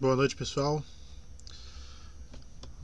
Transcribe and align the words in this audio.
Boa 0.00 0.14
noite, 0.14 0.36
pessoal. 0.36 0.80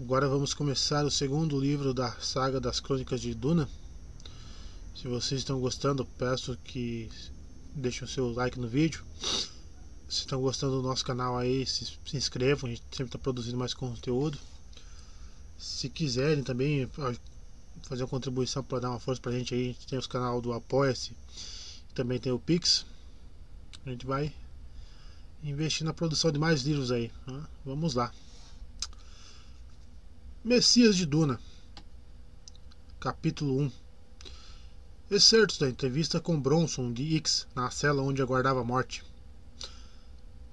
Agora 0.01 0.29
vamos 0.29 0.53
começar 0.53 1.05
o 1.05 1.11
segundo 1.13 1.61
livro 1.61 1.95
da 1.95 2.11
saga 2.15 2.59
das 2.59 2.81
Crônicas 2.81 3.21
de 3.21 3.33
Duna. 3.33 3.69
Se 4.97 5.07
vocês 5.07 5.43
estão 5.43 5.61
gostando, 5.61 6.05
peço 6.05 6.59
que 6.65 7.09
deixem 7.73 8.03
o 8.03 8.09
seu 8.09 8.33
like 8.33 8.59
no 8.59 8.67
vídeo. 8.67 9.05
Se 10.09 10.23
estão 10.23 10.41
gostando 10.41 10.83
do 10.83 10.89
nosso 10.89 11.05
canal 11.05 11.39
aí, 11.39 11.65
se, 11.65 11.85
se 11.85 12.17
inscrevam, 12.17 12.69
a 12.69 12.75
gente 12.75 12.83
sempre 12.91 13.05
está 13.05 13.19
produzindo 13.19 13.57
mais 13.57 13.75
conteúdo. 13.75 14.37
Se 15.57 15.89
quiserem 15.89 16.43
também 16.43 16.91
fazer 17.83 18.03
uma 18.03 18.09
contribuição 18.09 18.65
para 18.65 18.81
dar 18.81 18.91
uma 18.91 18.99
força 18.99 19.23
para 19.23 19.31
a 19.31 19.39
gente 19.39 19.55
aí, 19.55 19.63
a 19.63 19.73
gente 19.73 19.87
tem 19.87 19.97
os 20.01 20.09
canal 20.09 20.41
do 20.41 20.53
Apoia-se, 20.53 21.17
também 21.95 22.19
tem 22.19 22.33
o 22.33 22.41
Pix. 22.41 22.85
A 23.87 23.91
gente 23.91 24.05
vai 24.05 24.35
investir 25.45 25.85
na 25.85 25.93
produção 25.93 26.33
de 26.33 26.39
mais 26.39 26.63
livros 26.63 26.91
aí. 26.91 27.13
Né? 27.27 27.45
Vamos 27.65 27.95
lá. 27.95 28.11
Messias 30.43 30.97
de 30.97 31.07
Duna, 31.07 31.39
capítulo 32.99 33.61
1. 33.61 33.73
Excertos 35.11 35.59
da 35.59 35.69
entrevista 35.69 36.21
com 36.21 36.41
Bronson 36.41 36.93
de 36.93 37.17
X 37.17 37.47
na 37.55 37.71
cela 37.71 38.03
onde 38.03 38.23
aguardava 38.23 38.61
a 38.61 38.65
morte. 38.65 39.05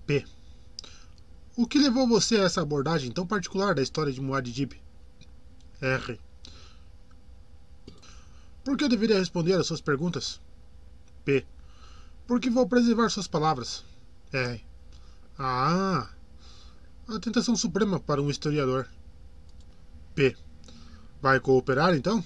P. 0.06 0.26
O 1.56 1.66
que 1.66 1.80
levou 1.80 2.08
você 2.08 2.38
a 2.38 2.44
essa 2.44 2.62
abordagem 2.62 3.12
tão 3.12 3.26
particular 3.26 3.74
da 3.74 3.82
história 3.82 4.12
de 4.12 4.22
Muad'Dib? 4.22 4.74
R. 5.82 6.20
Por 8.64 8.78
que 8.78 8.84
eu 8.84 8.90
deveria 8.90 9.18
responder 9.18 9.54
às 9.54 9.68
suas 9.68 9.82
perguntas? 9.82 10.40
P. 11.26 11.46
Porque 12.28 12.50
vou 12.50 12.68
preservar 12.68 13.10
suas 13.10 13.28
palavras. 13.28 13.84
R. 14.32 14.71
Ah! 15.44 16.08
A 17.08 17.20
tentação 17.20 17.56
suprema 17.56 18.00
para 18.00 18.22
um 18.22 18.30
historiador. 18.30 18.88
P. 20.14 20.38
Vai 21.20 21.40
cooperar 21.40 21.96
então? 21.96 22.24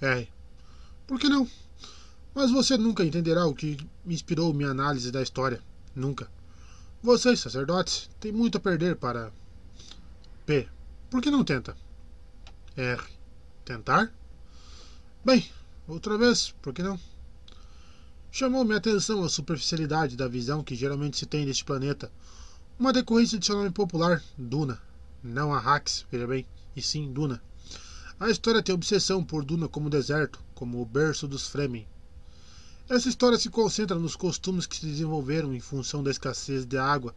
R. 0.00 0.28
Por 1.06 1.20
que 1.20 1.28
não? 1.28 1.48
Mas 2.34 2.50
você 2.50 2.76
nunca 2.76 3.04
entenderá 3.04 3.46
o 3.46 3.54
que 3.54 3.78
inspirou 4.04 4.52
minha 4.52 4.70
análise 4.70 5.12
da 5.12 5.22
história. 5.22 5.62
Nunca. 5.94 6.28
Vocês, 7.00 7.38
sacerdotes, 7.38 8.10
têm 8.18 8.32
muito 8.32 8.58
a 8.58 8.60
perder 8.60 8.96
para. 8.96 9.32
P. 10.44 10.68
Por 11.08 11.22
que 11.22 11.30
não 11.30 11.44
tenta? 11.44 11.76
R. 12.76 13.00
Tentar? 13.64 14.12
Bem, 15.24 15.48
outra 15.86 16.18
vez, 16.18 16.50
por 16.60 16.74
que 16.74 16.82
não? 16.82 16.98
Chamou 18.30 18.62
minha 18.62 18.76
atenção 18.76 19.24
a 19.24 19.28
superficialidade 19.28 20.16
da 20.16 20.28
visão 20.28 20.62
que 20.62 20.76
geralmente 20.76 21.16
se 21.16 21.26
tem 21.26 21.46
deste 21.46 21.64
planeta, 21.64 22.12
uma 22.78 22.92
decorrência 22.92 23.38
de 23.38 23.46
seu 23.46 23.56
nome 23.56 23.70
popular, 23.70 24.22
Duna. 24.36 24.80
Não 25.22 25.52
Arrax, 25.52 26.04
veja 26.12 26.26
bem, 26.26 26.46
e 26.76 26.82
sim 26.82 27.10
Duna. 27.10 27.42
A 28.20 28.30
história 28.30 28.62
tem 28.62 28.74
obsessão 28.74 29.24
por 29.24 29.44
Duna 29.44 29.66
como 29.66 29.88
deserto, 29.88 30.44
como 30.54 30.80
o 30.80 30.84
berço 30.84 31.26
dos 31.26 31.48
Fremen. 31.48 31.88
Essa 32.88 33.08
história 33.08 33.38
se 33.38 33.48
concentra 33.48 33.98
nos 33.98 34.14
costumes 34.14 34.66
que 34.66 34.76
se 34.76 34.86
desenvolveram 34.86 35.54
em 35.54 35.60
função 35.60 36.02
da 36.02 36.10
escassez 36.10 36.66
de 36.66 36.76
água 36.76 37.16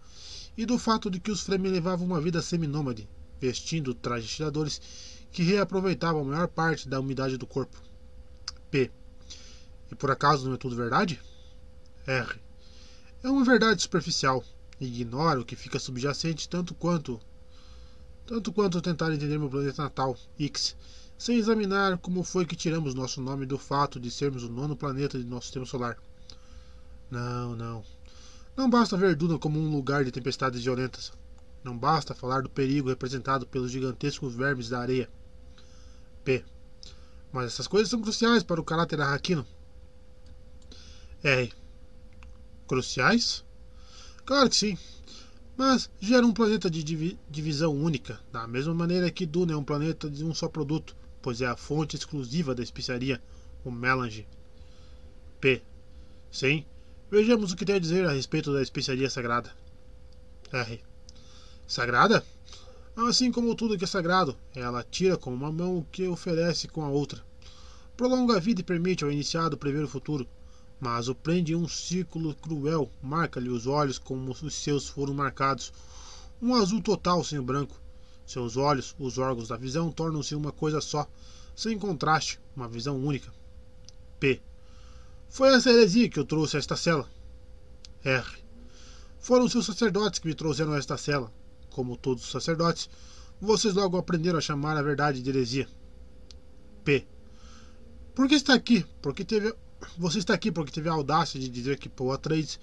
e 0.58 0.66
do 0.66 0.80
fato 0.80 1.12
de 1.12 1.20
que 1.20 1.32
os 1.32 1.42
Fremen 1.42 1.72
levavam 1.72 2.08
uma 2.08 2.22
vida 2.22 2.42
seminômade, 2.42 3.08
vestindo 3.40 3.94
trajes 3.94 4.32
tiradores 4.32 4.82
que 5.32 5.44
reaproveitavam 5.44 6.22
a 6.22 6.26
maior 6.26 6.48
parte 6.48 6.88
da 6.88 7.00
umidade 7.00 7.38
do 7.38 7.46
corpo. 7.46 7.78
P. 8.70 8.90
E 9.92 9.96
por 9.96 10.10
acaso 10.10 10.48
não 10.48 10.56
é 10.56 10.58
tudo 10.58 10.76
verdade? 10.76 11.22
R. 12.08 12.40
É 13.24 13.30
uma 13.30 13.44
verdade 13.44 13.82
superficial. 13.82 14.44
Ignora 14.80 15.42
o 15.42 15.46
que 15.46 15.56
fica 15.56 15.78
subjacente 15.78 16.50
tanto 16.50 16.74
quanto 16.74 17.20
tanto 18.26 18.54
quanto 18.54 18.82
tentar 18.82 19.14
entender 19.14 19.38
meu 19.38 19.50
planeta 19.50 19.84
natal, 19.84 20.18
X, 20.40 20.76
sem 21.18 21.38
examinar 21.38 21.98
como 21.98 22.24
foi 22.24 22.46
que 22.46 22.56
tiramos 22.56 22.94
nosso 22.94 23.22
nome 23.22 23.46
do 23.46 23.58
fato 23.58 24.00
de 24.00 24.10
sermos 24.10 24.44
o 24.44 24.50
nono 24.50 24.76
planeta 24.76 25.20
de 25.20 25.26
nosso 25.26 25.48
sistema 25.48 25.66
solar. 25.66 25.98
Não, 27.10 27.56
não. 27.58 27.84
Não 28.56 28.70
basta 28.70 28.96
ver 28.96 29.16
Duna 29.16 29.38
como 29.38 29.60
um 29.60 29.70
lugar 29.70 30.06
de 30.06 30.12
tempestades 30.12 30.64
violentas. 30.64 31.12
Não 31.62 31.78
basta 31.78 32.16
falar 32.16 32.42
do 32.42 32.50
perigo 32.50 32.88
representado 32.88 33.46
pelos 33.46 33.70
gigantescos 33.72 34.34
vermes 34.34 34.70
da 34.70 34.80
areia. 34.80 35.10
P. 36.24 36.44
Mas 37.34 37.48
essas 37.48 37.68
coisas 37.68 37.90
são 37.90 38.02
cruciais 38.02 38.44
para 38.44 38.62
o 38.62 38.64
caráter 38.64 39.02
arraquino. 39.02 39.46
R. 41.24 41.54
Cruciais? 42.68 43.46
Claro 44.26 44.50
que 44.50 44.56
sim. 44.56 44.78
Mas 45.56 45.88
gera 46.00 46.26
um 46.26 46.34
planeta 46.34 46.68
de 46.68 46.84
divisão 47.30 47.76
única, 47.76 48.20
da 48.32 48.48
mesma 48.48 48.74
maneira 48.74 49.12
que 49.12 49.28
Duna 49.28 49.54
é 49.54 49.56
um 49.56 49.64
planeta 49.64 50.10
de 50.10 50.24
um 50.24 50.34
só 50.34 50.48
produto, 50.48 50.96
pois 51.22 51.40
é 51.40 51.46
a 51.46 51.56
fonte 51.56 51.96
exclusiva 51.96 52.56
da 52.56 52.64
especiaria, 52.64 53.22
o 53.64 53.70
melange. 53.70 54.28
P. 55.40 55.62
Sim. 56.32 56.66
Vejamos 57.12 57.52
o 57.52 57.56
que 57.56 57.66
tem 57.66 57.76
a 57.76 57.80
dizer 57.80 58.08
a 58.08 58.14
respeito 58.14 58.52
da 58.52 58.62
especiaria 58.62 59.10
sagrada. 59.10 59.52
R. 60.52 60.82
Sagrada? 61.68 62.26
Assim 62.96 63.32
como 63.32 63.54
tudo 63.54 63.78
que 63.78 63.84
é 63.84 63.88
sagrado, 63.88 64.36
ela 64.56 64.84
tira 64.84 65.18
com 65.18 65.32
uma 65.32 65.52
mão 65.52 65.78
o 65.78 65.86
que 65.92 66.08
oferece 66.08 66.68
com 66.68 66.84
a 66.84 66.90
outra. 66.90 67.24
Prolonga 67.96 68.38
a 68.38 68.40
vida 68.40 68.62
e 68.62 68.64
permite 68.64 69.04
ao 69.04 69.12
iniciado 69.12 69.58
prever 69.58 69.84
o 69.84 69.88
futuro, 69.88 70.28
mas 70.82 71.08
o 71.08 71.14
prende 71.14 71.54
em 71.54 71.56
um 71.56 71.68
círculo 71.68 72.34
cruel, 72.34 72.92
marca-lhe 73.04 73.50
os 73.50 73.68
olhos 73.68 74.00
como 74.00 74.32
os 74.32 74.56
seus 74.56 74.88
foram 74.88 75.14
marcados, 75.14 75.72
um 76.42 76.56
azul 76.56 76.82
total 76.82 77.24
sem 77.24 77.38
o 77.38 77.44
branco. 77.44 77.80
Seus 78.26 78.58
olhos, 78.58 78.96
os 78.98 79.20
órgãos 79.20 79.50
da 79.50 79.58
visão, 79.58 79.92
tornam-se 79.92 80.34
uma 80.34 80.52
coisa 80.52 80.82
só, 80.82 81.08
sem 81.56 81.78
contraste, 81.78 82.40
uma 82.56 82.68
visão 82.68 82.98
única. 82.98 83.32
P. 84.20 84.42
Foi 85.30 85.54
essa 85.54 85.70
heresia 85.70 86.10
que 86.10 86.18
eu 86.18 86.26
trouxe 86.26 86.56
a 86.56 86.60
esta 86.60 86.76
cela. 86.76 87.08
R. 88.04 88.26
Foram 89.20 89.48
seus 89.48 89.68
sacerdotes 89.68 90.20
que 90.20 90.28
me 90.28 90.34
trouxeram 90.34 90.74
a 90.74 90.78
esta 90.80 90.98
cela. 90.98 91.32
Como 91.70 91.96
todos 91.96 92.24
os 92.24 92.32
sacerdotes, 92.32 92.90
vocês 93.40 93.76
logo 93.76 93.98
aprenderam 93.98 94.40
a 94.40 94.42
chamar 94.42 94.76
a 94.78 94.82
verdade 94.82 95.22
de 95.22 95.30
heresia. 95.30 95.68
P. 96.84 97.06
Por 98.16 98.28
que 98.28 98.34
está 98.34 98.56
aqui? 98.56 98.84
Porque 99.00 99.24
teve 99.24 99.54
você 99.98 100.20
está 100.20 100.34
aqui 100.34 100.52
porque 100.52 100.72
teve 100.72 100.90
a 100.90 100.94
audácia 100.94 101.40
de 101.40 101.50
dizer 101.50 101.78
que 101.78 101.90
Paul 101.90 102.12
Atreides 102.12 102.60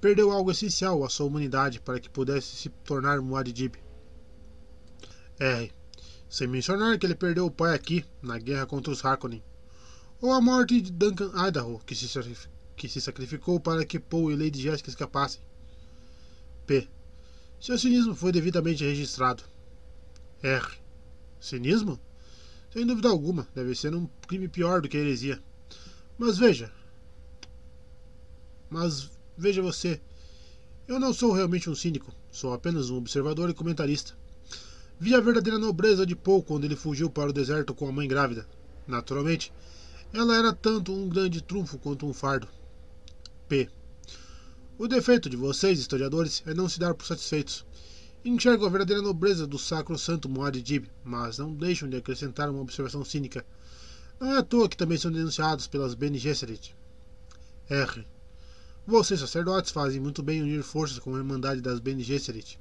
perdeu 0.00 0.30
algo 0.30 0.50
essencial 0.50 1.04
à 1.04 1.08
sua 1.08 1.26
humanidade 1.26 1.80
para 1.80 2.00
que 2.00 2.08
pudesse 2.08 2.56
se 2.56 2.68
tornar 2.84 3.20
Muad'Dib. 3.20 3.76
R. 5.38 5.72
Sem 6.28 6.46
mencionar 6.46 6.98
que 6.98 7.06
ele 7.06 7.14
perdeu 7.14 7.46
o 7.46 7.50
pai 7.50 7.74
aqui, 7.74 8.04
na 8.22 8.38
guerra 8.38 8.66
contra 8.66 8.92
os 8.92 9.04
Harkonnen. 9.04 9.42
Ou 10.20 10.32
a 10.32 10.40
morte 10.40 10.80
de 10.80 10.92
Duncan 10.92 11.32
Idaho, 11.34 11.80
que 11.84 11.94
se, 11.94 12.06
que 12.76 12.88
se 12.88 13.00
sacrificou 13.00 13.58
para 13.58 13.84
que 13.84 13.98
Paul 13.98 14.30
e 14.30 14.36
Lady 14.36 14.60
Jessica 14.62 14.90
escapassem. 14.90 15.40
P. 16.66 16.88
Seu 17.58 17.78
cinismo 17.78 18.14
foi 18.14 18.32
devidamente 18.32 18.84
registrado. 18.84 19.42
R. 20.42 20.66
Cinismo? 21.40 21.98
Sem 22.72 22.86
dúvida 22.86 23.08
alguma, 23.08 23.48
deve 23.54 23.74
ser 23.74 23.94
um 23.94 24.06
crime 24.28 24.46
pior 24.46 24.80
do 24.80 24.88
que 24.88 24.96
a 24.96 25.00
heresia. 25.00 25.42
Mas 26.20 26.36
veja. 26.36 26.70
Mas 28.68 29.10
veja 29.38 29.62
você. 29.62 29.98
Eu 30.86 31.00
não 31.00 31.14
sou 31.14 31.32
realmente 31.32 31.70
um 31.70 31.74
cínico, 31.74 32.12
sou 32.30 32.52
apenas 32.52 32.90
um 32.90 32.98
observador 32.98 33.48
e 33.48 33.54
comentarista. 33.54 34.12
Vi 34.98 35.14
a 35.14 35.20
verdadeira 35.20 35.58
nobreza 35.58 36.04
de 36.04 36.14
Paul 36.14 36.42
quando 36.42 36.66
ele 36.66 36.76
fugiu 36.76 37.08
para 37.08 37.30
o 37.30 37.32
deserto 37.32 37.74
com 37.74 37.88
a 37.88 37.92
mãe 37.92 38.06
grávida. 38.06 38.46
Naturalmente, 38.86 39.50
ela 40.12 40.36
era 40.36 40.52
tanto 40.52 40.92
um 40.92 41.08
grande 41.08 41.40
trunfo 41.42 41.78
quanto 41.78 42.04
um 42.04 42.12
fardo. 42.12 42.46
P. 43.48 43.70
O 44.76 44.86
defeito 44.86 45.30
de 45.30 45.38
vocês, 45.38 45.78
historiadores, 45.78 46.42
é 46.44 46.52
não 46.52 46.68
se 46.68 46.78
dar 46.78 46.92
por 46.92 47.06
satisfeitos. 47.06 47.64
Enxergam 48.22 48.66
a 48.66 48.70
verdadeira 48.70 49.00
nobreza 49.00 49.46
do 49.46 49.58
sacro 49.58 49.98
santo 49.98 50.28
Muad'Dib, 50.28 50.84
mas 51.02 51.38
não 51.38 51.54
deixam 51.54 51.88
de 51.88 51.96
acrescentar 51.96 52.50
uma 52.50 52.60
observação 52.60 53.02
cínica. 53.06 53.42
Não 54.20 54.34
é 54.34 54.36
à 54.36 54.42
toa 54.42 54.68
que 54.68 54.76
também 54.76 54.98
são 54.98 55.10
denunciados 55.10 55.66
pelas 55.66 55.94
Bene 55.94 56.18
Gesserit. 56.18 56.76
R. 57.70 58.06
Vocês, 58.86 59.18
sacerdotes, 59.18 59.70
fazem 59.70 59.98
muito 59.98 60.22
bem 60.22 60.42
unir 60.42 60.62
forças 60.62 60.98
com 60.98 61.14
a 61.14 61.18
Irmandade 61.18 61.62
das 61.62 61.80
Bene 61.80 62.02
Gesserit. 62.02 62.60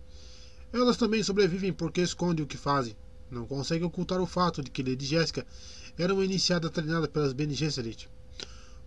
Elas 0.71 0.95
também 0.95 1.21
sobrevivem 1.21 1.73
porque 1.73 1.99
escondem 1.99 2.45
o 2.45 2.47
que 2.47 2.55
fazem. 2.55 2.95
Não 3.29 3.45
conseguem 3.45 3.85
ocultar 3.85 4.21
o 4.21 4.25
fato 4.25 4.63
de 4.63 4.71
que 4.71 4.81
Lady 4.81 5.05
Jéssica 5.05 5.45
era 5.97 6.13
uma 6.13 6.23
iniciada 6.23 6.69
treinada 6.69 7.09
pelas 7.09 7.33
Bene 7.33 7.53
Gesserit. 7.53 8.09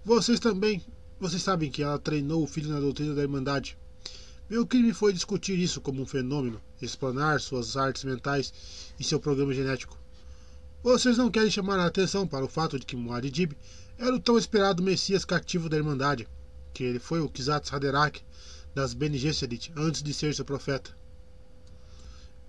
Vocês 0.03 0.41
também. 0.41 0.83
Vocês 1.21 1.43
sabem 1.43 1.71
que 1.71 1.83
ela 1.83 1.99
treinou 1.99 2.43
o 2.43 2.47
filho 2.47 2.71
na 2.71 2.81
doutrina 2.81 3.15
da 3.15 3.21
Irmandade. 3.21 3.77
Meu 4.49 4.67
crime 4.67 4.95
foi 4.95 5.13
discutir 5.13 5.59
isso 5.59 5.79
como 5.83 6.01
um 6.01 6.07
fenômeno, 6.07 6.59
explanar 6.81 7.39
suas 7.39 7.77
artes 7.77 8.03
mentais 8.05 8.51
e 8.99 9.05
seu 9.05 9.21
programa 9.21 9.53
genético. 9.53 10.02
Vocês 10.83 11.17
não 11.17 11.31
querem 11.31 11.49
chamar 11.49 11.79
a 11.79 11.87
atenção 11.87 12.27
para 12.27 12.45
o 12.45 12.49
fato 12.49 12.77
de 12.77 12.85
que 12.85 12.97
Muad'Dib 12.97 13.53
era 13.97 14.17
o 14.17 14.19
tão 14.19 14.37
esperado 14.37 14.83
Messias 14.83 15.25
cativo 15.25 15.69
da 15.69 15.77
Irmandade, 15.77 16.27
que 16.75 16.83
ele 16.83 16.99
foi 16.99 17.21
o 17.21 17.29
Kizat 17.29 17.73
Haderach 17.73 18.21
das 18.75 18.93
Bene 18.93 19.17
Gesserit 19.17 19.73
antes 19.77 20.03
de 20.03 20.13
ser 20.13 20.35
seu 20.35 20.45
profeta. 20.45 20.91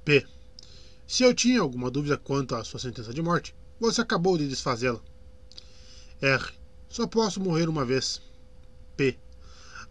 P. 0.03 0.25
Se 1.05 1.21
eu 1.21 1.31
tinha 1.31 1.61
alguma 1.61 1.91
dúvida 1.91 2.17
quanto 2.17 2.55
à 2.55 2.63
sua 2.63 2.79
sentença 2.79 3.13
de 3.13 3.21
morte, 3.21 3.53
você 3.79 4.01
acabou 4.01 4.35
de 4.35 4.47
desfazê-la. 4.47 4.99
R. 6.19 6.53
Só 6.89 7.05
posso 7.05 7.39
morrer 7.39 7.69
uma 7.69 7.85
vez. 7.85 8.19
P. 8.97 9.15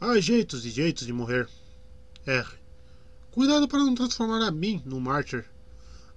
Há 0.00 0.19
jeitos 0.19 0.67
e 0.67 0.71
jeitos 0.71 1.06
de 1.06 1.12
morrer. 1.12 1.49
R. 2.27 2.49
Cuidado 3.31 3.69
para 3.69 3.85
não 3.85 3.94
transformar 3.94 4.44
a 4.44 4.50
mim 4.50 4.83
num 4.85 4.99
mártir. 4.99 5.44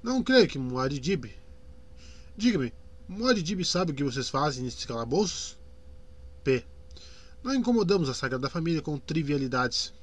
Não 0.01 0.23
creio 0.23 0.47
que 0.47 0.57
Muad'Dib. 0.57 1.44
Diga-me, 2.37 2.73
Muad'Dib 3.07 3.63
sabe 3.63 3.91
o 3.91 3.95
que 3.95 4.03
vocês 4.03 4.29
fazem 4.29 4.63
nesses 4.63 4.83
calabouços? 4.83 5.57
P. 6.43 6.65
Não 7.41 7.55
incomodamos 7.55 8.09
a 8.09 8.13
Sagrada 8.13 8.49
Família 8.49 8.81
com 8.81 8.97
trivialidades. 8.97 9.93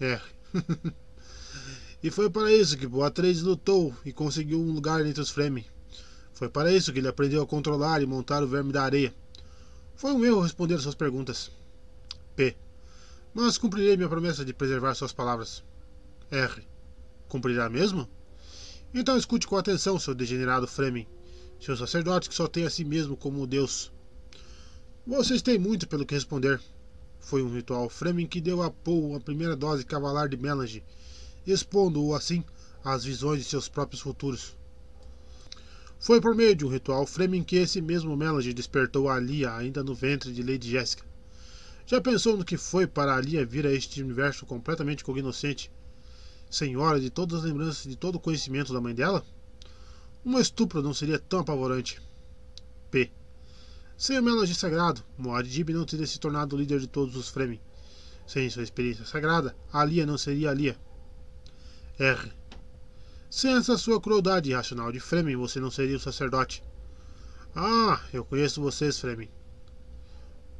R. 0.00 0.22
e 2.02 2.10
foi 2.10 2.30
para 2.30 2.50
isso 2.52 2.78
que 2.78 2.86
Boatreides 2.86 3.42
lutou 3.42 3.94
e 4.04 4.12
conseguiu 4.12 4.60
um 4.60 4.72
lugar 4.72 5.04
entre 5.04 5.20
os 5.20 5.30
Fremen. 5.30 5.66
Foi 6.32 6.48
para 6.48 6.72
isso 6.72 6.90
que 6.92 7.00
ele 7.00 7.08
aprendeu 7.08 7.42
a 7.42 7.46
controlar 7.46 8.00
e 8.00 8.06
montar 8.06 8.42
o 8.42 8.48
verme 8.48 8.72
da 8.72 8.84
areia. 8.84 9.14
Foi 9.94 10.12
um 10.12 10.24
erro 10.24 10.40
responder 10.40 10.78
suas 10.78 10.94
perguntas. 10.94 11.50
P. 12.34 12.56
Mas 13.34 13.58
cumprirei 13.58 13.96
minha 13.96 14.08
promessa 14.08 14.44
de 14.44 14.54
preservar 14.54 14.94
suas 14.94 15.12
palavras. 15.12 15.62
R. 16.30 16.66
Cumprirá 17.28 17.68
mesmo? 17.68 18.08
Então 18.94 19.18
escute 19.18 19.46
com 19.46 19.56
atenção, 19.56 19.98
seu 19.98 20.14
degenerado 20.14 20.66
Fremen, 20.66 21.06
seu 21.60 21.76
sacerdote 21.76 22.28
que 22.28 22.34
só 22.34 22.46
tem 22.46 22.64
a 22.64 22.70
si 22.70 22.84
mesmo 22.84 23.16
como 23.16 23.46
Deus. 23.46 23.92
Vocês 25.06 25.42
têm 25.42 25.58
muito 25.58 25.88
pelo 25.88 26.06
que 26.06 26.14
responder. 26.14 26.60
Foi 27.18 27.42
um 27.42 27.52
ritual 27.52 27.88
Fremen 27.88 28.26
que 28.26 28.40
deu 28.40 28.62
a 28.62 28.70
Paul 28.70 29.16
a 29.16 29.20
primeira 29.20 29.56
dose 29.56 29.84
cavalar 29.84 30.28
de 30.28 30.36
melange, 30.36 30.84
expondo-o 31.46 32.14
assim 32.14 32.44
às 32.84 33.04
visões 33.04 33.42
de 33.42 33.48
seus 33.48 33.68
próprios 33.68 34.00
futuros. 34.00 34.56
Foi 36.00 36.20
por 36.20 36.34
meio 36.34 36.54
de 36.54 36.64
um 36.64 36.68
ritual 36.68 37.04
Fremen 37.06 37.42
que 37.42 37.56
esse 37.56 37.80
mesmo 37.80 38.16
Melange 38.16 38.54
despertou 38.54 39.08
a 39.08 39.18
Lia 39.18 39.52
ainda 39.52 39.82
no 39.82 39.94
ventre 39.94 40.32
de 40.32 40.44
Lady 40.44 40.70
Jessica. 40.70 41.04
Já 41.86 42.00
pensou 42.00 42.36
no 42.36 42.44
que 42.44 42.56
foi 42.56 42.86
para 42.86 43.16
a 43.16 43.20
Lia 43.20 43.44
vir 43.44 43.66
a 43.66 43.72
este 43.72 44.00
universo 44.00 44.46
completamente 44.46 45.02
cognoscente, 45.02 45.72
senhora 46.48 47.00
de 47.00 47.10
todas 47.10 47.40
as 47.40 47.44
lembranças 47.44 47.84
e 47.84 47.88
de 47.88 47.96
todo 47.96 48.14
o 48.14 48.20
conhecimento 48.20 48.72
da 48.72 48.80
mãe 48.80 48.94
dela? 48.94 49.24
Uma 50.24 50.40
estupro 50.40 50.82
não 50.82 50.92
seria 50.92 51.18
tão 51.18 51.40
apavorante. 51.40 52.00
P. 52.90 53.10
Sem 53.96 54.18
o 54.18 54.22
Melody 54.22 54.54
sagrado, 54.54 55.02
Muad'Dib 55.16 55.70
não 55.70 55.84
teria 55.84 56.06
se 56.06 56.18
tornado 56.18 56.54
o 56.54 56.58
líder 56.58 56.80
de 56.80 56.86
todos 56.86 57.16
os 57.16 57.28
Fremen. 57.28 57.60
Sem 58.26 58.50
sua 58.50 58.62
experiência 58.62 59.04
sagrada, 59.04 59.56
Alia 59.72 60.04
não 60.04 60.18
seria 60.18 60.50
Alia. 60.50 60.76
R. 61.98 62.32
Sem 63.30 63.56
essa 63.56 63.76
sua 63.76 64.00
crueldade 64.00 64.50
irracional 64.50 64.92
de 64.92 65.00
Fremen, 65.00 65.36
você 65.36 65.60
não 65.60 65.70
seria 65.70 65.96
o 65.96 66.00
sacerdote. 66.00 66.62
Ah, 67.54 68.00
eu 68.12 68.24
conheço 68.24 68.60
vocês, 68.60 68.98
Fremen. 68.98 69.30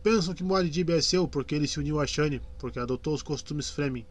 Pensam 0.03 0.35
que 0.35 0.45
Muad'Dib 0.45 0.91
é 0.91 1.01
seu 1.01 1.29
porque 1.29 1.55
ele 1.55 1.69
se 1.69 1.79
uniu 1.79 2.01
a 2.01 2.07
Shani, 2.07 2.41
porque 2.59 2.79
adotou 2.79 3.15
os 3.15 3.23
costumes 3.23 3.71
Fremen. 3.71 4.07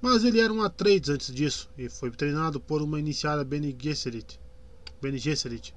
Mas 0.00 0.24
ele 0.24 0.40
era 0.40 0.52
um 0.52 0.62
Atreides 0.62 1.10
antes 1.10 1.32
disso, 1.32 1.70
e 1.76 1.88
foi 1.88 2.10
treinado 2.10 2.58
por 2.60 2.82
uma 2.82 2.98
iniciada 2.98 3.44
Bene 3.44 3.76
Gesserit. 3.78 4.40
Bene 5.00 5.18
Gesserit 5.18 5.74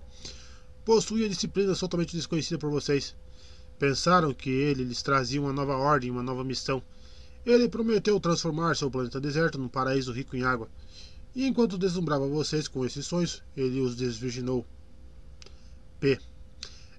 possuía 0.86 1.30
disciplina 1.30 1.74
totalmente 1.76 2.16
desconhecida 2.16 2.58
por 2.58 2.70
vocês. 2.70 3.16
Pensaram 3.80 4.34
que 4.34 4.50
ele 4.50 4.84
lhes 4.84 5.02
trazia 5.02 5.42
uma 5.42 5.54
nova 5.54 5.76
ordem, 5.76 6.12
uma 6.12 6.24
nova 6.24 6.44
missão. 6.44 6.84
Ele 7.46 7.68
prometeu 7.68 8.20
transformar 8.20 8.76
seu 8.76 8.90
planeta 8.90 9.20
deserto 9.20 9.58
num 9.58 9.68
paraíso 9.68 10.12
rico 10.12 10.36
em 10.36 10.44
água. 10.44 10.70
E 11.36 11.48
enquanto 11.48 11.78
deslumbrava 11.78 12.28
vocês 12.28 12.68
com 12.68 12.86
esses 12.86 13.06
sonhos, 13.06 13.42
ele 13.56 13.80
os 13.82 13.96
desvirginou. 13.96 14.66
P. 16.00 16.20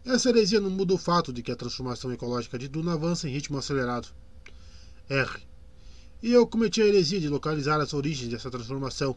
Essa 0.04 0.28
heresia 0.28 0.60
não 0.60 0.70
muda 0.70 0.94
o 0.94 0.98
fato 0.98 1.32
de 1.32 1.42
que 1.42 1.52
a 1.52 1.56
transformação 1.56 2.12
ecológica 2.12 2.58
de 2.58 2.68
Duna 2.68 2.94
avança 2.94 3.28
em 3.28 3.32
ritmo 3.32 3.56
acelerado. 3.56 4.08
R. 5.08 5.42
E 6.22 6.32
eu 6.32 6.46
cometi 6.46 6.82
a 6.82 6.86
heresia 6.86 7.20
de 7.20 7.28
localizar 7.28 7.80
as 7.80 7.94
origens 7.94 8.30
dessa 8.30 8.50
transformação, 8.50 9.16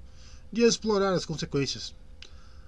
de 0.52 0.62
explorar 0.62 1.14
as 1.14 1.26
consequências. 1.26 1.94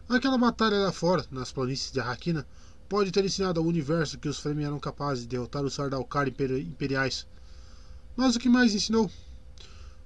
Aquela 0.10 0.40
batalha 0.40 0.80
lá 0.80 0.92
fora, 0.92 1.24
nas 1.30 1.52
planícies 1.52 1.92
de 1.92 2.00
Arrakina, 2.00 2.44
pode 2.90 3.12
ter 3.12 3.24
ensinado 3.24 3.60
ao 3.60 3.66
universo 3.68 4.18
que 4.18 4.28
os 4.28 4.40
Fremen 4.40 4.66
eram 4.66 4.80
capazes 4.80 5.22
de 5.22 5.30
derrotar 5.30 5.64
os 5.64 5.76
Sardaukar 5.76 6.28
imperiais. 6.28 7.28
Mas 8.16 8.36
o 8.36 8.40
que 8.40 8.50
mais 8.50 8.74
ensinou? 8.74 9.08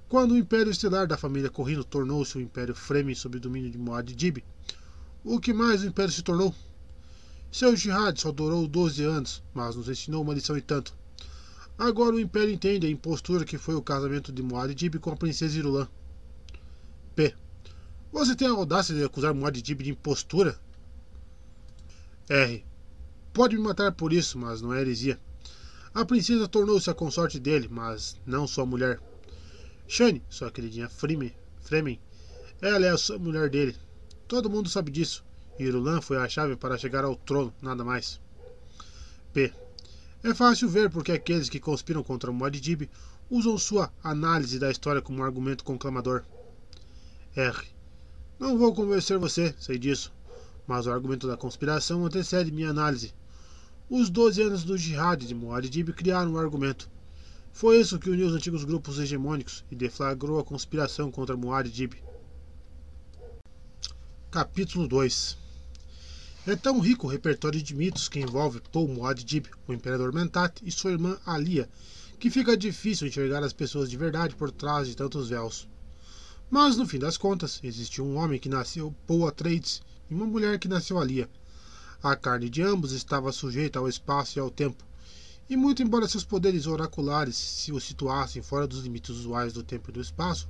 Quando 0.06 0.32
o 0.32 0.36
Império 0.36 0.70
Estelar 0.70 1.06
da 1.06 1.16
família 1.16 1.48
Corrino 1.48 1.82
tornou-se 1.82 2.36
o 2.36 2.40
Império 2.42 2.74
Fremen 2.74 3.14
sob 3.14 3.38
o 3.38 3.40
domínio 3.40 3.70
de 3.70 3.78
Muad'Dib, 3.78 4.44
o 5.24 5.40
que 5.40 5.54
mais 5.54 5.82
o 5.82 5.86
Império 5.86 6.12
se 6.12 6.22
tornou? 6.22 6.54
Seu 7.50 7.74
jihad 7.74 8.20
só 8.20 8.30
durou 8.30 8.68
12 8.68 9.02
anos, 9.04 9.42
mas 9.54 9.74
nos 9.74 9.88
ensinou 9.88 10.20
uma 10.22 10.34
lição 10.34 10.54
e 10.58 10.60
tanto. 10.60 10.94
Agora 11.78 12.14
o 12.14 12.20
Império 12.20 12.52
entende 12.52 12.86
a 12.86 12.90
impostura 12.90 13.42
que 13.42 13.56
foi 13.56 13.74
o 13.74 13.80
casamento 13.80 14.30
de 14.30 14.42
Muad'Dib 14.42 14.98
com 14.98 15.12
a 15.12 15.16
princesa 15.16 15.58
Irulan. 15.58 15.88
P. 17.16 17.34
Você 18.14 18.36
tem 18.36 18.46
a 18.46 18.52
audácia 18.52 18.94
de 18.94 19.02
acusar 19.02 19.34
Muad'Dib 19.34 19.82
de 19.82 19.90
impostura? 19.90 20.56
R. 22.28 22.64
Pode 23.32 23.56
me 23.56 23.62
matar 23.64 23.90
por 23.90 24.12
isso, 24.12 24.38
mas 24.38 24.62
não 24.62 24.72
é 24.72 24.80
heresia. 24.80 25.18
A 25.92 26.04
princesa 26.04 26.46
tornou-se 26.46 26.88
a 26.88 26.94
consorte 26.94 27.40
dele, 27.40 27.66
mas 27.68 28.16
não 28.24 28.46
sua 28.46 28.64
mulher. 28.64 29.00
Shane, 29.88 30.22
sua 30.30 30.52
queridinha 30.52 30.88
Fremen, 30.88 31.34
Fremen, 31.60 32.00
ela 32.62 32.86
é 32.86 32.90
a 32.90 33.18
mulher 33.18 33.50
dele. 33.50 33.74
Todo 34.28 34.48
mundo 34.48 34.68
sabe 34.68 34.92
disso. 34.92 35.24
Irulan 35.58 36.00
foi 36.00 36.16
a 36.16 36.28
chave 36.28 36.54
para 36.54 36.78
chegar 36.78 37.04
ao 37.04 37.16
trono, 37.16 37.52
nada 37.60 37.82
mais. 37.82 38.20
P. 39.32 39.52
É 40.22 40.32
fácil 40.32 40.68
ver 40.68 40.88
porque 40.88 41.10
aqueles 41.10 41.48
que 41.48 41.58
conspiram 41.58 42.04
contra 42.04 42.30
Muad'Dib 42.30 42.88
usam 43.28 43.58
sua 43.58 43.92
análise 44.04 44.60
da 44.60 44.70
história 44.70 45.02
como 45.02 45.18
um 45.18 45.24
argumento 45.24 45.64
conclamador. 45.64 46.22
R. 47.34 47.73
Não 48.38 48.58
vou 48.58 48.74
convencer 48.74 49.16
você, 49.16 49.54
sei 49.60 49.78
disso, 49.78 50.12
mas 50.66 50.86
o 50.86 50.90
argumento 50.90 51.26
da 51.26 51.36
conspiração 51.36 52.04
antecede 52.04 52.50
minha 52.50 52.68
análise. 52.68 53.14
Os 53.88 54.10
12 54.10 54.42
anos 54.42 54.64
do 54.64 54.76
jihad 54.76 55.24
de 55.24 55.34
Muad'Dib 55.34 55.92
criaram 55.92 56.32
o 56.32 56.34
um 56.34 56.38
argumento. 56.38 56.90
Foi 57.52 57.78
isso 57.78 57.98
que 57.98 58.10
uniu 58.10 58.26
os 58.26 58.34
antigos 58.34 58.64
grupos 58.64 58.98
hegemônicos 58.98 59.64
e 59.70 59.76
deflagrou 59.76 60.40
a 60.40 60.44
conspiração 60.44 61.12
contra 61.12 61.36
Muad'Dib. 61.36 61.94
Capítulo 64.32 64.88
2 64.88 65.38
É 66.44 66.56
tão 66.56 66.80
rico 66.80 67.06
o 67.06 67.10
repertório 67.10 67.62
de 67.62 67.72
mitos 67.72 68.08
que 68.08 68.18
envolve 68.18 68.60
Paul 68.72 68.88
Muad'Dib, 68.88 69.46
o 69.68 69.72
imperador 69.72 70.12
Mentat 70.12 70.60
e 70.64 70.72
sua 70.72 70.90
irmã 70.90 71.16
Alia, 71.24 71.68
que 72.18 72.30
fica 72.30 72.56
difícil 72.56 73.06
enxergar 73.06 73.44
as 73.44 73.52
pessoas 73.52 73.88
de 73.88 73.96
verdade 73.96 74.34
por 74.34 74.50
trás 74.50 74.88
de 74.88 74.96
tantos 74.96 75.28
véus. 75.28 75.68
Mas 76.50 76.76
no 76.76 76.86
fim 76.86 76.98
das 76.98 77.16
contas, 77.16 77.58
existiu 77.62 78.04
um 78.04 78.16
homem 78.16 78.38
que 78.38 78.48
nasceu 78.48 78.94
Paul 79.06 79.26
Atreides 79.26 79.82
e 80.10 80.14
uma 80.14 80.26
mulher 80.26 80.58
que 80.58 80.68
nasceu 80.68 80.98
Alia. 80.98 81.28
A 82.02 82.14
carne 82.14 82.50
de 82.50 82.62
ambos 82.62 82.92
estava 82.92 83.32
sujeita 83.32 83.78
ao 83.78 83.88
espaço 83.88 84.38
e 84.38 84.40
ao 84.40 84.50
tempo, 84.50 84.84
e 85.48 85.56
muito 85.56 85.82
embora 85.82 86.08
seus 86.08 86.24
poderes 86.24 86.66
oraculares 86.66 87.36
se 87.36 87.72
o 87.72 87.80
situassem 87.80 88.42
fora 88.42 88.66
dos 88.66 88.82
limites 88.82 89.10
usuais 89.10 89.52
do 89.52 89.62
tempo 89.62 89.90
e 89.90 89.92
do 89.92 90.00
espaço, 90.00 90.48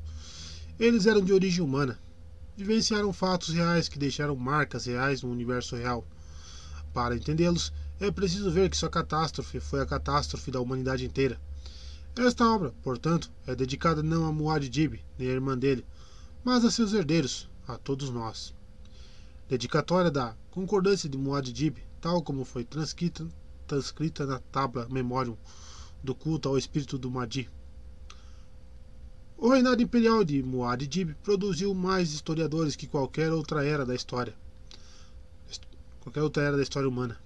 eles 0.78 1.06
eram 1.06 1.24
de 1.24 1.32
origem 1.32 1.64
humana. 1.64 1.98
Vivenciaram 2.56 3.12
fatos 3.12 3.48
reais 3.48 3.88
que 3.88 3.98
deixaram 3.98 4.36
marcas 4.36 4.86
reais 4.86 5.22
no 5.22 5.30
universo 5.30 5.76
real. 5.76 6.06
Para 6.92 7.16
entendê-los, 7.16 7.72
é 7.98 8.10
preciso 8.10 8.50
ver 8.50 8.68
que 8.68 8.76
sua 8.76 8.90
catástrofe 8.90 9.58
foi 9.58 9.80
a 9.80 9.86
catástrofe 9.86 10.50
da 10.50 10.60
humanidade 10.60 11.04
inteira. 11.04 11.40
Esta 12.16 12.48
obra, 12.48 12.72
portanto, 12.80 13.28
é 13.44 13.56
dedicada 13.56 14.00
não 14.00 14.24
a 14.24 14.32
Muad'Dib, 14.32 15.00
nem 15.18 15.28
a 15.28 15.32
irmã 15.32 15.58
dele, 15.58 15.84
mas 16.44 16.64
a 16.64 16.70
seus 16.70 16.92
herdeiros, 16.92 17.50
a 17.66 17.76
todos 17.76 18.08
nós. 18.08 18.54
Dedicatória 19.48 20.12
da 20.12 20.36
Concordância 20.52 21.08
de 21.08 21.18
Muad'Dib, 21.18 21.78
tal 22.00 22.22
como 22.22 22.44
foi 22.44 22.62
transcrita, 22.62 23.26
transcrita 23.66 24.24
na 24.26 24.38
Tabla 24.38 24.86
Memorium 24.88 25.36
do 26.04 26.14
culto 26.14 26.48
ao 26.48 26.56
espírito 26.56 26.96
do 26.96 27.10
Mahdi. 27.10 27.50
O 29.36 29.48
reinado 29.48 29.82
imperial 29.82 30.22
de 30.22 30.40
Muad'Dib 30.40 31.16
produziu 31.20 31.74
mais 31.74 32.12
historiadores 32.12 32.76
que 32.76 32.86
qualquer 32.86 33.32
outra 33.32 33.66
era 33.66 33.84
da 33.84 33.94
história. 33.94 34.36
Qualquer 35.98 36.22
outra 36.22 36.44
era 36.44 36.56
da 36.56 36.62
história 36.62 36.88
humana. 36.88 37.18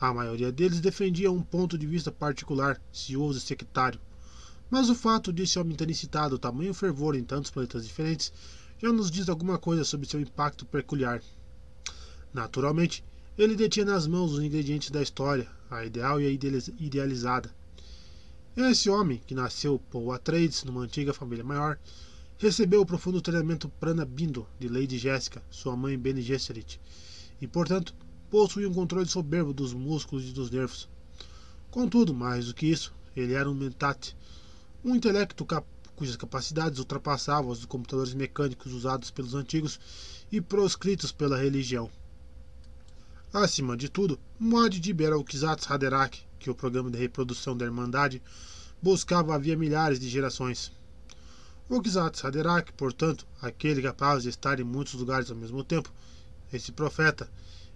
A 0.00 0.14
maioria 0.14 0.52
deles 0.52 0.80
defendia 0.80 1.32
um 1.32 1.42
ponto 1.42 1.76
de 1.76 1.88
vista 1.88 2.12
particular, 2.12 2.80
cioso 2.92 3.38
e 3.38 3.40
sectário, 3.40 3.98
mas 4.72 4.88
o 4.88 4.94
fato 4.94 5.34
de 5.34 5.42
esse 5.42 5.58
homem 5.58 5.76
ter 5.76 5.90
incitado 5.90 6.38
tamanho 6.38 6.72
fervor 6.72 7.14
em 7.14 7.22
tantos 7.22 7.50
planetas 7.50 7.86
diferentes 7.86 8.32
já 8.80 8.90
nos 8.90 9.10
diz 9.10 9.28
alguma 9.28 9.58
coisa 9.58 9.84
sobre 9.84 10.08
seu 10.08 10.18
impacto 10.18 10.64
peculiar. 10.64 11.22
Naturalmente, 12.32 13.04
ele 13.36 13.54
detinha 13.54 13.84
nas 13.84 14.06
mãos 14.06 14.32
os 14.32 14.42
ingredientes 14.42 14.90
da 14.90 15.02
história, 15.02 15.46
a 15.70 15.84
ideal 15.84 16.18
e 16.22 16.26
a 16.26 16.30
idealizada. 16.30 17.54
Esse 18.56 18.88
homem, 18.88 19.20
que 19.26 19.34
nasceu 19.34 19.78
Paul 19.90 20.10
Atreides 20.10 20.64
numa 20.64 20.80
antiga 20.80 21.12
família 21.12 21.44
maior, 21.44 21.78
recebeu 22.38 22.80
o 22.80 22.86
profundo 22.86 23.20
treinamento 23.20 23.68
Prana 23.78 24.06
Bindo 24.06 24.46
de 24.58 24.68
Lady 24.68 24.96
Jéssica, 24.96 25.42
sua 25.50 25.76
mãe 25.76 25.98
Bene 25.98 26.22
Gesserit, 26.22 26.80
e, 27.42 27.46
portanto, 27.46 27.94
possuía 28.30 28.70
um 28.70 28.74
controle 28.74 29.06
soberbo 29.06 29.52
dos 29.52 29.74
músculos 29.74 30.26
e 30.26 30.32
dos 30.32 30.50
nervos. 30.50 30.88
Contudo, 31.70 32.14
mais 32.14 32.46
do 32.46 32.54
que 32.54 32.64
isso, 32.64 32.94
ele 33.14 33.34
era 33.34 33.50
um 33.50 33.54
mentate, 33.54 34.16
um 34.84 34.96
intelecto 34.96 35.44
cap 35.44 35.66
cujas 35.94 36.16
capacidades 36.16 36.78
ultrapassavam 36.78 37.52
as 37.52 37.58
dos 37.58 37.66
computadores 37.66 38.14
mecânicos 38.14 38.72
usados 38.72 39.10
pelos 39.10 39.34
antigos 39.34 39.78
e 40.32 40.40
proscritos 40.40 41.12
pela 41.12 41.38
religião. 41.38 41.88
Acima 43.32 43.76
de 43.76 43.88
tudo, 43.88 44.18
Muad'Dib 44.38 45.00
era 45.02 45.16
o 45.16 45.24
Haderach, 45.68 46.26
que 46.38 46.50
o 46.50 46.54
programa 46.54 46.90
de 46.90 46.98
reprodução 46.98 47.56
da 47.56 47.64
Irmandade 47.64 48.20
buscava 48.82 49.34
havia 49.34 49.56
milhares 49.56 50.00
de 50.00 50.08
gerações. 50.08 50.72
O 51.68 51.80
Haderach, 52.22 52.72
portanto, 52.72 53.26
aquele 53.40 53.80
capaz 53.80 54.24
de 54.24 54.28
estar 54.28 54.58
em 54.58 54.64
muitos 54.64 54.94
lugares 54.94 55.30
ao 55.30 55.36
mesmo 55.36 55.62
tempo, 55.62 55.92
esse 56.52 56.72
profeta, 56.72 57.30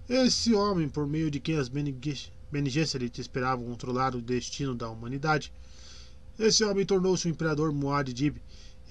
esse 0.08 0.52
homem 0.52 0.88
por 0.88 1.06
meio 1.06 1.30
de 1.30 1.38
quem 1.38 1.56
as 1.56 1.68
Bene 1.68 2.70
Gesserit 2.70 3.20
esperavam 3.20 3.64
controlar 3.64 4.14
o 4.14 4.20
destino 4.20 4.74
da 4.74 4.90
humanidade, 4.90 5.52
esse 6.38 6.62
homem 6.64 6.84
tornou-se 6.84 7.26
o 7.26 7.30
imperador 7.30 7.72
Muad'Dib 7.72 8.36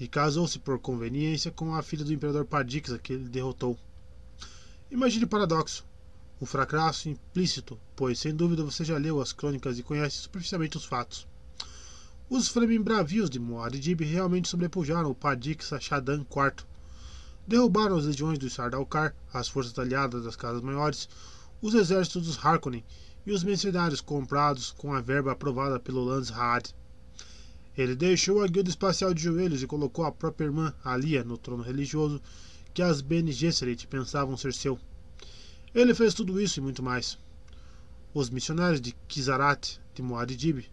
e 0.00 0.08
casou-se 0.08 0.58
por 0.58 0.78
conveniência 0.78 1.50
com 1.50 1.74
a 1.74 1.82
filha 1.82 2.04
do 2.04 2.12
imperador 2.12 2.44
Padixa 2.44 2.98
que 2.98 3.12
ele 3.12 3.28
derrotou. 3.28 3.78
Imagine 4.90 5.24
o 5.24 5.28
paradoxo, 5.28 5.84
o 6.40 6.44
fracasso 6.44 7.08
implícito, 7.08 7.78
pois 7.94 8.18
sem 8.18 8.34
dúvida 8.34 8.62
você 8.62 8.84
já 8.84 8.98
leu 8.98 9.20
as 9.20 9.32
crônicas 9.32 9.78
e 9.78 9.82
conhece 9.82 10.16
superficialmente 10.16 10.76
os 10.76 10.84
fatos. 10.84 11.26
Os 12.28 12.52
bravios 12.82 13.30
de 13.30 13.38
Muad'Dib 13.38 14.02
realmente 14.02 14.48
sobrepujaram 14.48 15.10
o 15.10 15.14
Padixa 15.14 15.80
Shadan 15.80 16.22
IV. 16.22 16.66
Derrubaram 17.46 17.96
as 17.96 18.04
legiões 18.04 18.38
do 18.40 18.50
Sardaukar, 18.50 19.14
as 19.32 19.48
forças 19.48 19.78
aliadas 19.78 20.24
das 20.24 20.34
Casas 20.34 20.60
Maiores, 20.60 21.08
os 21.62 21.74
exércitos 21.74 22.26
dos 22.26 22.44
Harkonnen 22.44 22.84
e 23.24 23.30
os 23.30 23.44
mercenários 23.44 24.00
comprados 24.00 24.72
com 24.72 24.92
a 24.92 25.00
verba 25.00 25.30
aprovada 25.30 25.78
pelo 25.78 26.04
Lance 26.04 26.32
Haad. 26.32 26.74
Ele 27.76 27.94
deixou 27.94 28.42
a 28.42 28.46
guilda 28.46 28.70
espacial 28.70 29.12
de 29.12 29.22
joelhos 29.22 29.62
e 29.62 29.66
colocou 29.66 30.04
a 30.04 30.12
própria 30.12 30.46
irmã, 30.46 30.72
Alia, 30.82 31.22
no 31.22 31.36
trono 31.36 31.62
religioso 31.62 32.22
que 32.72 32.82
as 32.82 33.00
Bene 33.00 33.32
Gesserit 33.32 33.86
pensavam 33.86 34.36
ser 34.36 34.54
seu. 34.54 34.78
Ele 35.74 35.94
fez 35.94 36.14
tudo 36.14 36.40
isso 36.40 36.58
e 36.58 36.62
muito 36.62 36.82
mais. 36.82 37.18
Os 38.14 38.30
missionários 38.30 38.80
de 38.80 38.92
Kizarat 39.06 39.78
de 39.94 40.02
Muad'Dib 40.02 40.64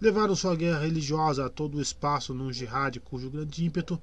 levaram 0.00 0.34
sua 0.34 0.56
guerra 0.56 0.80
religiosa 0.80 1.44
a 1.44 1.50
todo 1.50 1.76
o 1.76 1.82
espaço 1.82 2.32
num 2.32 2.52
jihad 2.52 2.98
cujo 3.00 3.30
grande 3.30 3.64
ímpeto 3.64 4.00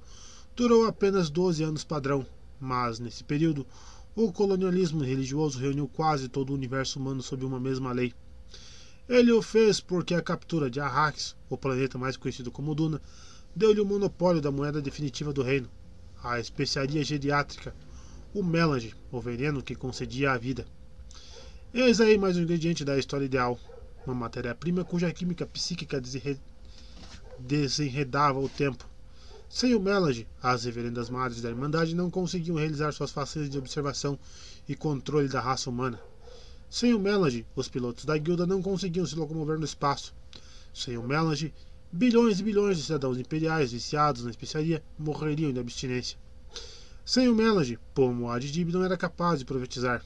durou 0.55 0.85
apenas 0.85 1.29
12 1.31 1.63
anos 1.63 1.83
padrão, 1.83 2.25
mas 2.59 2.99
nesse 2.99 3.23
período 3.23 3.65
o 4.15 4.31
colonialismo 4.31 5.03
religioso 5.03 5.59
reuniu 5.59 5.87
quase 5.87 6.29
todo 6.29 6.51
o 6.51 6.53
universo 6.53 6.99
humano 6.99 7.23
sob 7.23 7.43
uma 7.43 7.59
mesma 7.59 7.91
lei. 7.91 8.13
Ele 9.07 9.33
o 9.33 9.41
fez 9.41 9.81
porque 9.81 10.15
a 10.15 10.21
captura 10.21 10.69
de 10.69 10.79
Arrakis, 10.79 11.35
o 11.49 11.57
planeta 11.57 11.97
mais 11.97 12.15
conhecido 12.15 12.49
como 12.49 12.73
Duna, 12.73 13.01
deu-lhe 13.53 13.81
o 13.81 13.85
monopólio 13.85 14.41
da 14.41 14.49
moeda 14.49 14.81
definitiva 14.81 15.33
do 15.33 15.43
reino, 15.43 15.69
a 16.23 16.39
especiaria 16.39 17.03
geriátrica, 17.03 17.75
o 18.33 18.41
melange, 18.41 18.95
o 19.11 19.19
veneno 19.19 19.61
que 19.61 19.75
concedia 19.75 20.31
a 20.31 20.37
vida. 20.37 20.65
Eis 21.73 21.99
aí 21.99 22.17
mais 22.17 22.37
um 22.37 22.43
ingrediente 22.43 22.85
da 22.85 22.97
história 22.97 23.25
ideal, 23.25 23.59
uma 24.05 24.15
matéria-prima 24.15 24.85
cuja 24.85 25.11
química 25.11 25.45
psíquica 25.45 26.01
desenredava 27.37 28.39
o 28.39 28.47
tempo. 28.47 28.87
Sem 29.49 29.75
o 29.75 29.81
melange, 29.81 30.25
as 30.41 30.63
reverendas 30.63 31.09
madres 31.09 31.41
da 31.41 31.49
Irmandade 31.49 31.93
não 31.93 32.09
conseguiam 32.09 32.55
realizar 32.55 32.93
suas 32.93 33.11
façanhas 33.11 33.49
de 33.49 33.57
observação 33.57 34.17
e 34.67 34.75
controle 34.77 35.27
da 35.27 35.41
raça 35.41 35.69
humana. 35.69 35.99
Sem 36.73 36.91
o 36.91 36.99
Melange, 36.99 37.45
os 37.55 37.69
pilotos 37.69 38.03
da 38.03 38.17
guilda 38.17 38.47
não 38.47 38.59
conseguiam 38.59 39.05
se 39.05 39.15
locomover 39.15 39.59
no 39.59 39.63
espaço. 39.63 40.11
Sem 40.73 40.97
o 40.97 41.03
Melange, 41.03 41.53
bilhões 41.91 42.39
e 42.39 42.43
bilhões 42.43 42.77
de 42.77 42.83
cidadãos 42.85 43.19
imperiais 43.19 43.71
viciados 43.71 44.23
na 44.23 44.31
especiaria 44.31 44.83
morreriam 44.97 45.53
de 45.53 45.59
abstinência. 45.59 46.17
Sem 47.05 47.29
o 47.29 47.35
Melange, 47.35 47.77
Pomo 47.93 48.27
Adidib 48.27 48.71
não 48.71 48.83
era 48.83 48.97
capaz 48.97 49.37
de 49.37 49.45
profetizar. 49.45 50.03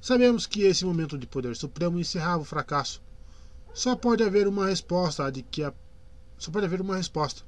Sabemos 0.00 0.46
que 0.46 0.62
esse 0.62 0.82
momento 0.82 1.18
de 1.18 1.26
poder 1.26 1.54
supremo 1.54 2.00
encerrava 2.00 2.40
o 2.40 2.46
fracasso. 2.46 3.02
Só 3.74 3.94
pode 3.94 4.22
haver 4.22 4.48
uma 4.48 4.68
resposta 4.68 5.30
de 5.30 5.42
que 5.42 5.62
a 5.62 5.74
só 6.38 6.50
pode 6.50 6.64
haver 6.64 6.80
uma 6.80 6.96
resposta. 6.96 7.42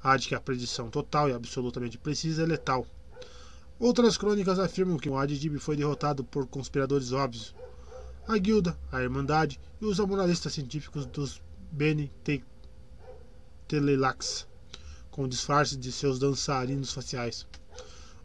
A 0.00 0.16
de 0.16 0.28
que 0.28 0.36
a 0.36 0.40
predição 0.40 0.88
total 0.88 1.28
e 1.28 1.32
absolutamente 1.32 1.98
precisa 1.98 2.44
é 2.44 2.46
letal. 2.46 2.86
Outras 3.78 4.16
crônicas 4.16 4.58
afirmam 4.58 4.96
que 4.96 5.08
o 5.08 5.18
Adidib 5.18 5.58
foi 5.58 5.76
derrotado 5.76 6.24
por 6.24 6.46
conspiradores 6.46 7.12
óbvios. 7.12 7.54
A 8.26 8.38
Guilda, 8.38 8.74
a 8.90 9.02
Irmandade 9.02 9.60
e 9.80 9.84
os 9.84 10.00
amoralistas 10.00 10.54
científicos 10.54 11.04
dos 11.04 11.42
Bene 11.70 12.10
Telelax, 13.68 14.46
com 15.10 15.28
disfarce 15.28 15.76
de 15.76 15.92
seus 15.92 16.18
dançarinos 16.18 16.90
faciais. 16.90 17.46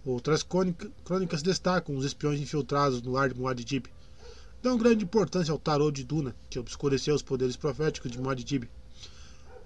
Outras 0.05 0.41
crônicas 0.41 1.43
destacam 1.43 1.97
os 1.97 2.05
espiões 2.05 2.39
infiltrados 2.39 3.01
no 3.01 3.11
lar 3.11 3.27
de 3.27 3.37
Muad'Dib. 3.37 3.87
Dão 4.63 4.77
grande 4.77 5.03
importância 5.03 5.51
ao 5.51 5.59
tarô 5.59 5.91
de 5.91 6.05
Duna, 6.05 6.33
que 6.49 6.59
obscureceu 6.59 7.13
os 7.13 7.21
poderes 7.21 7.57
proféticos 7.57 8.09
de 8.09 8.19
Muad'Dib. 8.19 8.69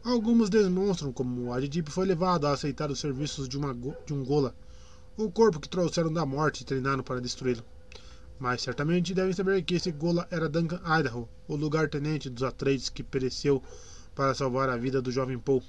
Algumas 0.04 0.50
demonstram 0.50 1.14
como 1.14 1.30
Muad'Dib 1.30 1.90
foi 1.90 2.08
levado 2.08 2.48
a 2.48 2.54
aceitar 2.54 2.90
os 2.90 3.00
serviços 3.00 3.48
de, 3.48 3.56
uma, 3.56 3.74
de 4.06 4.14
um 4.14 4.26
Gola, 4.26 4.56
o 5.18 5.32
corpo 5.32 5.60
que 5.60 5.70
trouxeram 5.70 6.12
da 6.12 6.26
morte 6.26 6.62
e 6.62 6.66
treinaram 6.66 7.04
para 7.04 7.22
destruí-lo. 7.22 7.64
Mas 8.38 8.62
certamente 8.62 9.14
devem 9.14 9.32
saber 9.32 9.64
que 9.64 9.76
esse 9.76 9.92
Gola 9.92 10.28
era 10.30 10.50
Duncan 10.50 10.82
Idaho, 10.86 11.30
o 11.48 11.56
lugar-tenente 11.56 12.30
dos 12.30 12.44
Atreides 12.44 12.90
que 12.90 13.02
pereceu 13.02 13.64
para 14.14 14.34
salvar 14.34 14.70
a 14.70 14.78
vida 14.78 15.02
do 15.02 15.12
jovem 15.12 15.40
Paul. 15.40 15.64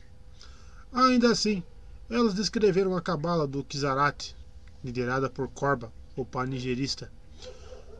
Ainda 0.93 1.31
assim, 1.31 1.63
elas 2.11 2.35
descreveram 2.35 2.97
a 2.97 3.03
cabala 3.03 3.47
do 3.47 3.63
Kizarat, 3.63 4.35
liderada 4.83 5.31
por 5.31 5.49
Korba, 5.49 5.93
o 6.17 6.25
panigerista. 6.25 7.11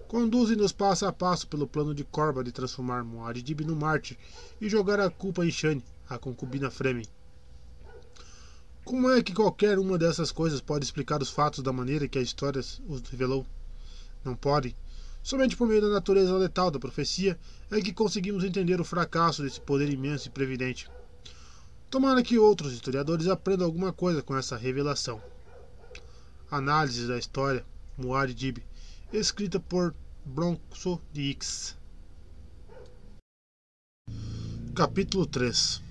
Conduzem-nos 0.09 0.73
passo 0.73 1.05
a 1.07 1.13
passo 1.13 1.49
pelo 1.49 1.67
plano 1.67 1.95
de 1.95 2.05
Korba 2.05 2.43
de 2.43 2.53
transformar 2.53 3.05
Muad'Dib 3.05 3.63
no 3.65 3.75
Marte 3.75 4.19
e 4.61 4.69
jogar 4.69 5.01
a 5.01 5.11
culpa 5.11 5.45
em 5.45 5.51
Shani, 5.51 5.85
a 6.09 6.19
concubina 6.19 6.71
Fremen. 6.71 7.07
Como 8.87 9.11
é 9.11 9.21
que 9.21 9.35
qualquer 9.35 9.81
uma 9.81 9.99
dessas 9.99 10.31
coisas 10.31 10.61
pode 10.61 10.85
explicar 10.85 11.21
os 11.21 11.29
fatos 11.29 11.61
da 11.61 11.73
maneira 11.73 12.07
que 12.07 12.21
a 12.21 12.23
história 12.23 12.61
os 12.61 13.01
revelou? 13.11 13.45
Não 14.25 14.37
pode. 14.37 14.77
Somente 15.25 15.57
por 15.57 15.67
meio 15.67 15.81
da 15.81 15.89
natureza 15.89 16.33
letal 16.37 16.71
da 16.71 16.79
profecia 16.79 17.37
é 17.69 17.81
que 17.81 17.93
conseguimos 17.93 18.45
entender 18.45 18.81
o 18.81 18.85
fracasso 18.85 19.43
desse 19.43 19.61
poder 19.61 19.93
imenso 19.93 20.29
e 20.29 20.31
previdente. 20.31 20.89
Tomara 21.91 22.23
que 22.23 22.39
outros 22.39 22.73
historiadores 22.73 23.27
aprendam 23.27 23.67
alguma 23.67 23.93
coisa 23.93 24.23
com 24.23 24.37
essa 24.37 24.57
revelação. 24.57 25.21
Análise 26.49 27.09
da 27.09 27.19
história 27.19 27.67
Muad 27.99 28.33
Dib, 28.33 28.59
escrita 29.13 29.59
por 29.59 29.97
Bronxo 30.25 31.01
de 31.13 31.33
X. 31.33 31.77
Capítulo 34.77 35.27
3 35.27 35.86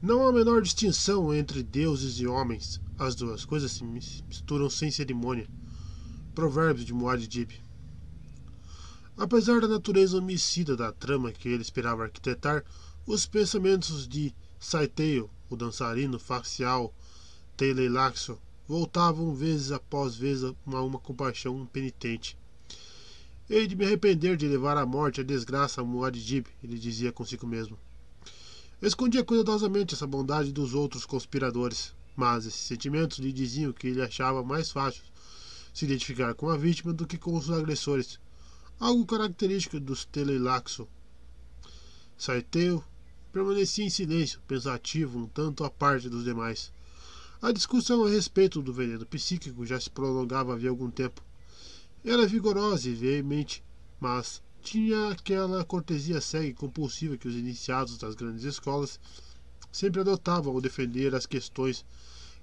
não 0.00 0.22
há 0.22 0.28
a 0.28 0.32
menor 0.32 0.60
distinção 0.60 1.34
entre 1.34 1.62
deuses 1.62 2.20
e 2.20 2.26
homens. 2.26 2.80
As 2.98 3.14
duas 3.14 3.44
coisas 3.44 3.72
se 3.72 3.84
misturam 3.84 4.68
sem 4.68 4.90
cerimônia. 4.90 5.48
Provérbios 6.34 6.84
de 6.84 6.92
Muad'Dib. 6.92 7.52
Apesar 9.16 9.62
da 9.62 9.68
natureza 9.68 10.18
homicida 10.18 10.76
da 10.76 10.92
trama 10.92 11.32
que 11.32 11.48
ele 11.48 11.62
esperava 11.62 12.04
arquitetar, 12.04 12.62
os 13.06 13.26
pensamentos 13.26 14.06
de 14.06 14.34
Saiteio, 14.60 15.30
o 15.48 15.56
dançarino 15.56 16.18
facial 16.18 16.94
Teleilaxo, 17.56 18.38
voltavam 18.68 19.34
vezes 19.34 19.72
após 19.72 20.14
vezes 20.14 20.52
a 20.66 20.82
uma 20.82 20.98
compaixão 20.98 21.64
penitente. 21.66 22.36
Hei 23.48 23.66
de 23.66 23.76
me 23.76 23.86
arrepender 23.86 24.36
de 24.36 24.46
levar 24.46 24.76
à 24.76 24.84
morte 24.84 25.22
a 25.22 25.24
desgraça 25.24 25.80
a 25.80 25.84
Muad'Dib, 25.84 26.46
ele 26.62 26.78
dizia 26.78 27.12
consigo 27.12 27.46
mesmo. 27.46 27.78
Escondia 28.82 29.24
cuidadosamente 29.24 29.94
essa 29.94 30.06
bondade 30.06 30.52
dos 30.52 30.74
outros 30.74 31.06
conspiradores, 31.06 31.94
mas 32.14 32.44
esses 32.44 32.60
sentimentos 32.60 33.18
lhe 33.18 33.32
diziam 33.32 33.72
que 33.72 33.86
ele 33.86 34.02
achava 34.02 34.44
mais 34.44 34.70
fácil 34.70 35.02
se 35.72 35.86
identificar 35.86 36.34
com 36.34 36.50
a 36.50 36.58
vítima 36.58 36.92
do 36.92 37.06
que 37.06 37.16
com 37.16 37.34
os 37.34 37.50
agressores, 37.50 38.20
algo 38.78 39.06
característico 39.06 39.80
dos 39.80 40.04
Telelaxo. 40.04 40.86
Saiteu 42.18 42.84
permanecia 43.32 43.84
em 43.84 43.90
silêncio, 43.90 44.42
pensativo, 44.46 45.20
um 45.20 45.26
tanto 45.26 45.64
à 45.64 45.70
parte 45.70 46.10
dos 46.10 46.24
demais. 46.24 46.70
A 47.40 47.52
discussão 47.52 48.04
a 48.04 48.10
respeito 48.10 48.60
do 48.60 48.74
veneno 48.74 49.06
psíquico 49.06 49.64
já 49.64 49.80
se 49.80 49.88
prolongava 49.88 50.52
havia 50.52 50.68
algum 50.68 50.90
tempo. 50.90 51.22
Era 52.04 52.26
vigorosa 52.26 52.90
e 52.90 52.94
veemente, 52.94 53.64
mas 53.98 54.42
tinha 54.66 55.10
aquela 55.10 55.64
cortesia 55.64 56.20
cega 56.20 56.48
e 56.48 56.52
compulsiva 56.52 57.16
que 57.16 57.28
os 57.28 57.36
iniciados 57.36 57.96
das 57.98 58.16
grandes 58.16 58.42
escolas 58.42 58.98
sempre 59.70 60.00
adotavam 60.00 60.52
ao 60.52 60.60
defender 60.60 61.14
as 61.14 61.24
questões 61.24 61.84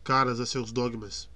caras 0.05 0.39
a 0.39 0.45
seus 0.45 0.71
dogmas. 0.71 1.29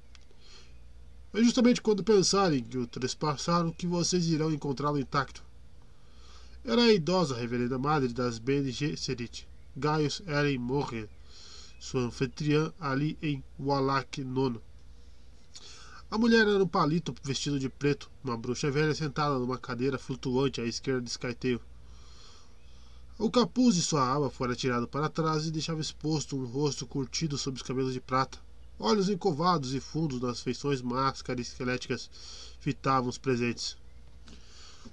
É 1.34 1.44
justamente 1.44 1.82
quando 1.82 2.06
pensarem 2.06 2.63
que 2.63 2.77
o 2.77 2.88
trespassaram 2.88 3.70
que 3.74 3.86
vocês 3.86 4.27
irão 4.27 4.50
encontrá-lo 4.50 4.98
intacto. 4.98 5.44
Era 6.63 6.84
a 6.84 6.94
idosa 6.94 7.36
reverenda 7.36 7.77
madre 7.77 8.13
das 8.13 8.39
Bene 8.39 8.72
Gesserit, 8.72 9.46
Gaius 9.75 10.22
Eren 10.25 10.58
Morren, 10.58 11.10
sua 11.77 12.03
anfitriã 12.03 12.72
ali 12.79 13.17
em 13.22 13.44
Wallach 13.60 14.24
Nono. 14.24 14.62
A 16.09 16.17
mulher 16.17 16.47
era 16.47 16.63
um 16.63 16.67
palito 16.67 17.13
vestido 17.21 17.59
de 17.59 17.67
preto, 17.67 18.09
uma 18.23 18.37
bruxa 18.37 18.71
velha 18.71 18.95
sentada 18.95 19.37
numa 19.37 19.57
cadeira 19.57 19.97
flutuante 19.97 20.61
à 20.61 20.63
esquerda 20.63 21.01
de 21.01 21.09
Skytail. 21.09 21.59
O 23.19 23.29
capuz 23.29 23.75
de 23.75 23.81
sua 23.81 24.15
aba 24.15 24.29
fora 24.29 24.55
tirado 24.55 24.87
para 24.87 25.09
trás 25.09 25.45
e 25.45 25.51
deixava 25.51 25.81
exposto 25.81 26.37
um 26.37 26.45
rosto 26.45 26.87
curtido 26.87 27.37
sob 27.37 27.57
os 27.57 27.61
cabelos 27.61 27.91
de 27.91 27.99
prata. 27.99 28.39
Olhos 28.79 29.09
encovados 29.09 29.73
e 29.73 29.81
fundos 29.81 30.21
nas 30.21 30.39
feições 30.39 30.81
máscaras 30.81 31.49
esqueléticas 31.49 32.09
fitavam 32.61 33.09
os 33.09 33.17
presentes. 33.17 33.75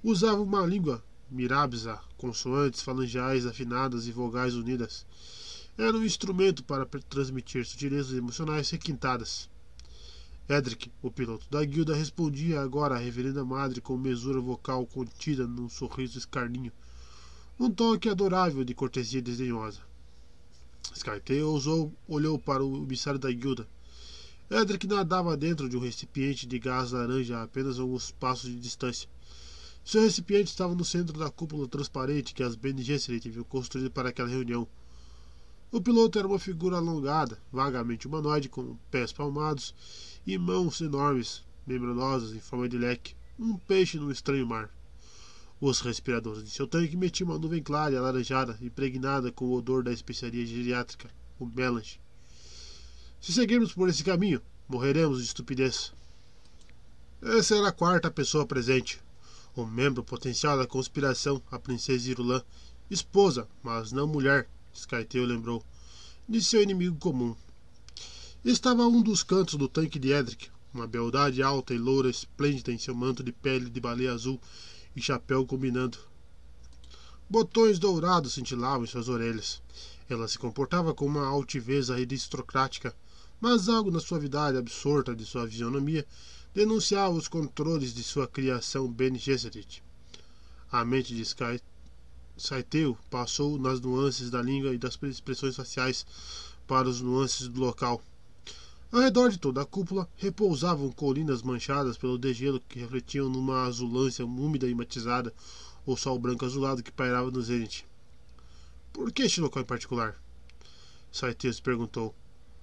Usava 0.03 0.43
uma 0.43 0.67
língua 0.67 1.01
mirábica, 1.31 2.01
consoantes 2.19 2.83
falangeais 2.83 3.47
afinadas 3.47 4.09
e 4.09 4.11
vogais 4.11 4.57
unidas. 4.57 5.07
Era 5.79 5.97
um 5.97 6.05
instrumento 6.05 6.65
para 6.65 6.85
transmitir 7.09 7.65
sutilezas 7.65 8.19
emocionais 8.19 8.69
requintadas. 8.71 9.49
Edric, 10.47 10.93
o 11.01 11.11
piloto 11.11 11.47
da 11.51 11.65
guilda, 11.65 11.95
respondia 11.95 12.61
agora 12.61 12.97
à 12.97 12.99
reverenda 12.99 13.43
madre 13.43 13.81
com 13.81 13.97
mesura 13.97 14.39
vocal 14.41 14.87
contida 14.87 15.47
num 15.47 15.71
sorriso 15.71 16.19
escarninho, 16.19 16.71
um 17.59 17.71
toque 17.71 18.11
adorável 18.11 18.63
de 18.63 18.75
cortesia 18.75 19.23
desdenhosa. 19.23 19.81
Skytail 20.95 21.49
ousou, 21.49 21.91
olhou 22.07 22.39
para 22.39 22.63
o 22.63 22.85
emissário 22.85 23.19
da 23.19 23.33
guilda. 23.33 23.67
Edric 24.51 24.87
nadava 24.87 25.35
dentro 25.35 25.67
de 25.67 25.79
um 25.79 25.81
recipiente 25.81 26.47
de 26.47 26.59
gás 26.59 26.93
laranja 26.93 27.39
a 27.39 27.45
apenas 27.45 27.79
alguns 27.79 28.11
passos 28.11 28.51
de 28.51 28.61
distância. 28.61 29.09
Seu 29.83 30.03
recipiente 30.03 30.51
estava 30.51 30.75
no 30.75 30.85
centro 30.85 31.19
da 31.19 31.31
cúpula 31.31 31.67
transparente 31.67 32.35
que 32.35 32.43
as 32.43 32.55
Bene 32.55 32.83
Gesserit 32.83 33.27
haviam 33.29 33.45
construído 33.45 33.91
para 33.91 34.11
aquela 34.11 34.29
reunião. 34.29 34.69
O 35.75 35.81
piloto 35.81 36.21
era 36.21 36.29
uma 36.29 36.39
figura 36.39 36.77
alongada, 36.77 37.37
vagamente 37.51 38.07
humanoide, 38.07 38.49
com 38.49 38.77
pés 38.93 39.13
palmados 39.13 39.75
e 40.25 40.39
mãos 40.39 40.81
enormes, 40.81 41.43
membranosas 41.67 42.33
em 42.33 42.39
forma 42.39 42.69
de 42.69 42.79
leque, 42.79 43.17
um 43.37 43.57
peixe 43.57 43.99
num 43.99 44.13
estranho 44.13 44.47
mar. 44.47 44.71
Os 45.61 45.81
respiradores 45.81 46.45
de 46.45 46.51
seu 46.51 46.69
tanque 46.69 46.97
metiam 46.97 47.29
uma 47.29 47.41
nuvem 47.41 47.61
clara 47.61 47.93
e 47.93 47.97
alaranjada, 47.97 48.57
impregnada 48.63 49.33
com 49.33 49.47
o 49.47 49.53
odor 49.53 49.83
da 49.83 49.93
especiaria 49.93 50.47
geriátrica, 50.47 51.11
o 51.41 51.45
melange. 51.45 52.01
Se 53.21 53.33
seguirmos 53.33 53.75
por 53.75 53.89
esse 53.89 54.05
caminho, 54.05 54.41
morreremos 54.69 55.19
de 55.19 55.25
estupidez. 55.25 55.93
Essa 57.21 57.57
era 57.57 57.71
a 57.71 57.73
quarta 57.73 58.13
pessoa 58.13 58.47
presente, 58.47 59.03
o 59.57 59.67
membro 59.67 60.05
potencial 60.05 60.57
da 60.57 60.69
conspiração, 60.69 61.43
a 61.51 61.59
princesa 61.59 62.09
Irulan, 62.09 62.45
esposa, 62.89 63.49
mas 63.61 63.91
não 63.91 64.07
mulher, 64.07 64.49
Skytail 64.75 65.25
lembrou, 65.25 65.65
de 66.29 66.43
seu 66.43 66.63
inimigo 66.63 66.99
comum. 66.99 67.35
Estava 68.45 68.83
a 68.83 68.89
um 68.89 69.01
dos 69.01 69.23
cantos 69.23 69.55
do 69.55 69.69
tanque 69.69 69.99
de 69.99 70.13
Edric, 70.13 70.49
uma 70.73 70.87
beldade 70.87 71.43
alta 71.43 71.73
e 71.73 71.79
loura 71.79 72.11
esplêndida 72.11 72.73
em 72.73 72.79
seu 72.79 72.95
manto 72.95 73.23
de 73.23 73.33
pele 73.33 73.71
de 73.71 73.81
baleia 73.81 74.13
azul 74.13 74.41
e 74.95 75.01
chapéu 75.01 75.47
combinando. 75.47 75.99
Botões 77.31 77.79
dourados 77.79 78.35
cintilavam 78.35 78.85
em 78.85 78.87
suas 78.87 79.09
orelhas. 79.09 79.63
Ela 80.09 80.29
se 80.29 80.39
comportava 80.39 80.93
com 80.93 81.07
uma 81.07 81.27
altivez 81.27 81.91
aristocrática, 81.91 82.95
mas 83.41 83.69
algo 83.69 83.91
na 83.91 84.01
suavidade 84.01 84.59
absorta 84.59 85.15
de 85.15 85.25
sua 85.25 85.49
fisionomia 85.49 86.07
denunciava 86.53 87.15
os 87.15 87.29
controles 87.29 87.95
de 87.95 88.03
sua 88.03 88.29
criação 88.29 88.91
Bene 88.91 89.19
Gesserit. 89.19 89.83
A 90.71 90.85
mente 90.85 91.15
de 91.15 91.23
Sky 91.23 91.61
Saiteu 92.37 92.99
passou 93.09 93.59
nas 93.59 93.81
nuances 93.81 94.31
da 94.31 94.43
língua 94.43 94.75
e 94.75 94.79
das 94.79 94.99
expressões 95.03 95.55
faciais 95.55 96.05
para 96.67 96.89
os 96.89 97.01
nuances 97.01 97.47
do 97.49 97.61
local. 97.61 98.03
Ao 98.91 99.01
redor 99.01 99.31
de 99.31 99.39
toda 99.39 99.63
a 99.63 99.67
cúpula 99.67 100.09
repousavam 100.17 100.91
colinas 100.91 101.43
manchadas 101.43 101.97
pelo 101.97 102.19
degelo 102.19 102.61
que 102.69 102.79
refletiam 102.79 103.29
numa 103.29 103.65
azulância 103.65 104.25
úmida 104.25 104.69
e 104.69 104.75
matizada 104.75 105.33
o 105.87 105.97
sol 105.97 106.19
branco 106.19 106.45
azulado 106.45 106.83
que 106.83 106.93
pairava 106.93 107.31
no 107.31 107.43
zênite. 107.43 107.87
Por 108.93 109.13
que 109.13 109.23
este 109.23 109.41
local 109.41 109.63
em 109.63 109.67
particular? 109.67 110.17
Saiteus 111.13 111.61
perguntou. 111.61 112.15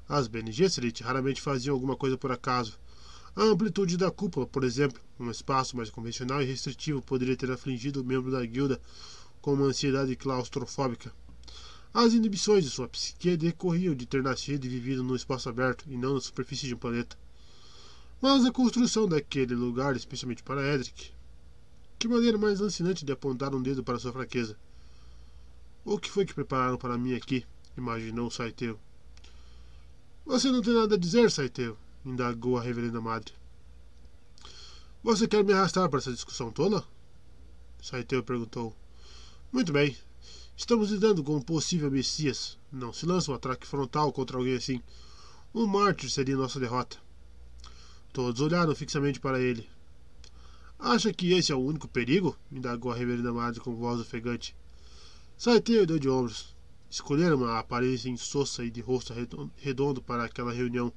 As 0.07 0.27
Bene 0.27 0.51
Gesserit 0.51 1.03
raramente 1.03 1.41
faziam 1.41 1.73
alguma 1.73 1.95
coisa 1.95 2.17
por 2.17 2.31
acaso. 2.31 2.77
A 3.35 3.43
amplitude 3.43 3.95
da 3.95 4.11
cúpula, 4.11 4.45
por 4.45 4.63
exemplo, 4.63 5.01
um 5.17 5.31
espaço 5.31 5.77
mais 5.77 5.89
convencional 5.89 6.41
e 6.41 6.45
restritivo, 6.45 7.01
poderia 7.01 7.37
ter 7.37 7.49
afligido 7.49 8.01
o 8.01 8.03
membro 8.03 8.29
da 8.29 8.45
guilda 8.45 8.79
com 9.41 9.53
uma 9.53 9.65
ansiedade 9.65 10.15
claustrofóbica. 10.15 11.13
As 11.93 12.13
inibições 12.13 12.63
de 12.63 12.69
sua 12.69 12.87
psique 12.87 13.35
decorriam 13.35 13.93
de 13.93 14.05
ter 14.05 14.23
nascido 14.23 14.65
e 14.65 14.69
vivido 14.69 15.03
num 15.03 15.15
espaço 15.15 15.49
aberto 15.49 15.83
e 15.89 15.97
não 15.97 16.13
na 16.13 16.21
superfície 16.21 16.67
de 16.67 16.75
um 16.75 16.77
planeta. 16.77 17.17
Mas 18.21 18.45
a 18.45 18.51
construção 18.51 19.07
daquele 19.07 19.55
lugar, 19.55 19.95
especialmente 19.95 20.43
para 20.43 20.73
Edric, 20.73 21.11
que 21.99 22.07
maneira 22.07 22.37
mais 22.37 22.59
lancinante 22.59 23.03
de 23.03 23.11
apontar 23.11 23.53
um 23.53 23.61
dedo 23.61 23.83
para 23.83 23.99
sua 23.99 24.13
fraqueza. 24.13 24.55
O 25.83 25.97
que 25.97 26.09
foi 26.09 26.25
que 26.25 26.33
prepararam 26.33 26.77
para 26.77 26.97
mim 26.97 27.13
aqui? 27.15 27.45
imaginou 27.75 28.29
Saiteu. 28.29 28.79
Você 30.25 30.51
não 30.51 30.61
tem 30.61 30.73
nada 30.73 30.95
a 30.95 30.97
dizer, 30.97 31.31
Saiteu? 31.31 31.77
indagou 32.05 32.57
a 32.57 32.61
reverenda 32.61 33.01
madre. 33.01 33.33
Você 35.03 35.27
quer 35.27 35.43
me 35.43 35.51
arrastar 35.51 35.89
para 35.89 35.99
essa 35.99 36.11
discussão 36.11 36.51
tola? 36.51 36.85
Saiteu 37.81 38.23
perguntou. 38.23 38.75
Muito 39.51 39.73
bem. 39.73 39.97
Estamos 40.55 40.91
lidando 40.91 41.21
com 41.21 41.35
um 41.35 41.41
possível 41.41 41.91
Messias. 41.91 42.57
Não 42.71 42.93
se 42.93 43.05
lança 43.05 43.33
um 43.33 43.35
ataque 43.35 43.67
frontal 43.67 44.09
contra 44.13 44.37
alguém 44.37 44.55
assim. 44.55 44.81
Um 45.53 45.67
mártir 45.67 46.09
seria 46.09 46.37
nossa 46.37 46.57
derrota. 46.57 46.97
Todos 48.13 48.39
olharam 48.39 48.73
fixamente 48.73 49.19
para 49.19 49.41
ele. 49.41 49.69
Acha 50.79 51.11
que 51.11 51.33
esse 51.33 51.51
é 51.51 51.55
o 51.55 51.59
único 51.59 51.85
perigo? 51.89 52.37
indagou 52.49 52.93
a 52.93 52.95
reverenda 52.95 53.33
madre 53.33 53.59
com 53.59 53.75
voz 53.75 53.99
ofegante. 53.99 54.55
Saiteu 55.37 55.85
deu 55.85 55.99
de 55.99 56.07
ombros. 56.07 56.55
Escolheram 56.89 57.35
uma 57.35 57.59
aparência 57.59 58.07
insossa 58.07 58.63
e 58.63 58.71
de 58.71 58.79
rosto 58.79 59.13
redondo 59.57 60.01
para 60.01 60.23
aquela 60.23 60.53
reunião. 60.53 60.93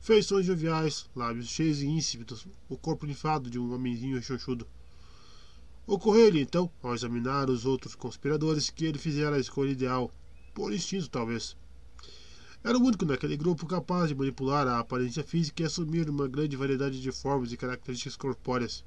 Feições 0.00 0.44
joviais, 0.44 1.08
lábios 1.16 1.48
cheios 1.48 1.80
e 1.80 1.86
insípidos, 1.86 2.46
o 2.68 2.76
corpo 2.76 3.06
inflado 3.06 3.48
de 3.48 3.58
um 3.58 3.72
homenzinho 3.72 4.16
rechonchudo. 4.16 4.66
Ocorreu-lhe 5.86 6.40
então, 6.40 6.68
ao 6.82 6.94
examinar 6.94 7.48
os 7.48 7.64
outros 7.64 7.94
conspiradores, 7.94 8.70
que 8.70 8.84
ele 8.84 8.98
fizera 8.98 9.36
a 9.36 9.38
escolha 9.38 9.70
ideal, 9.70 10.12
por 10.52 10.72
instinto 10.72 11.08
talvez. 11.08 11.56
Era 12.64 12.76
o 12.76 12.82
único 12.82 13.04
naquele 13.04 13.36
grupo 13.36 13.64
capaz 13.66 14.08
de 14.08 14.14
manipular 14.16 14.66
a 14.66 14.80
aparência 14.80 15.22
física 15.22 15.62
e 15.62 15.66
assumir 15.66 16.10
uma 16.10 16.26
grande 16.26 16.56
variedade 16.56 17.00
de 17.00 17.12
formas 17.12 17.52
e 17.52 17.56
características 17.56 18.16
corpóreas. 18.16 18.84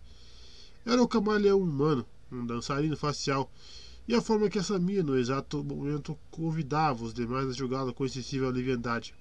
Era 0.86 1.02
o 1.02 1.08
camaleão 1.08 1.62
humano, 1.62 2.06
um 2.30 2.46
dançarino 2.46 2.98
facial, 2.98 3.50
e 4.06 4.14
a 4.14 4.22
forma 4.22 4.50
que 4.50 4.60
assumia 4.60 5.02
no 5.02 5.18
exato 5.18 5.64
momento 5.64 6.20
convidava 6.30 7.06
os 7.06 7.14
demais 7.14 7.48
a 7.48 7.54
jogá-lo 7.54 7.94
com 7.94 8.06
excessiva 8.06 8.50
leviandade. 8.50 9.16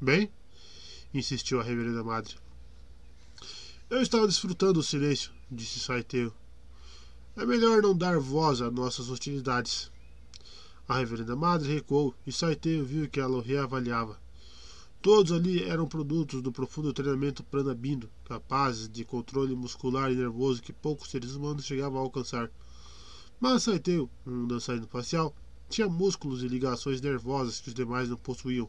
Bem, 0.00 0.32
insistiu 1.14 1.60
a 1.60 1.62
reverenda 1.62 2.02
madre. 2.02 2.34
Eu 3.88 4.02
estava 4.02 4.26
desfrutando 4.26 4.80
o 4.80 4.82
silêncio, 4.82 5.30
disse 5.48 5.78
Saiteu. 5.78 6.32
É 7.38 7.46
melhor 7.46 7.80
não 7.80 7.96
dar 7.96 8.18
voz 8.18 8.60
a 8.60 8.68
nossas 8.68 9.08
hostilidades. 9.08 9.92
A 10.88 10.98
reverenda 10.98 11.36
madre 11.36 11.72
recuou 11.72 12.12
e 12.26 12.32
Saiteio 12.32 12.84
viu 12.84 13.08
que 13.08 13.20
ela 13.20 13.36
o 13.36 13.40
reavaliava. 13.40 14.20
Todos 15.00 15.30
ali 15.30 15.62
eram 15.62 15.86
produtos 15.86 16.42
do 16.42 16.50
profundo 16.50 16.92
treinamento 16.92 17.44
pranabindo, 17.44 18.10
capazes 18.24 18.88
de 18.88 19.04
controle 19.04 19.54
muscular 19.54 20.10
e 20.10 20.16
nervoso 20.16 20.60
que 20.60 20.72
poucos 20.72 21.10
seres 21.10 21.36
humanos 21.36 21.64
chegavam 21.64 22.00
a 22.00 22.02
alcançar. 22.02 22.50
Mas 23.38 23.62
Saiteu, 23.62 24.10
um 24.26 24.48
dançarino 24.48 24.88
facial, 24.88 25.32
tinha 25.68 25.88
músculos 25.88 26.42
e 26.42 26.48
ligações 26.48 27.00
nervosas 27.00 27.60
que 27.60 27.68
os 27.68 27.74
demais 27.74 28.08
não 28.08 28.16
possuíam, 28.16 28.68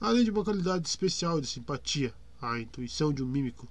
além 0.00 0.24
de 0.24 0.30
uma 0.30 0.42
qualidade 0.42 0.88
especial 0.88 1.42
de 1.42 1.46
simpatia, 1.46 2.14
a 2.40 2.58
intuição 2.58 3.12
de 3.12 3.22
um 3.22 3.26
mímico, 3.26 3.68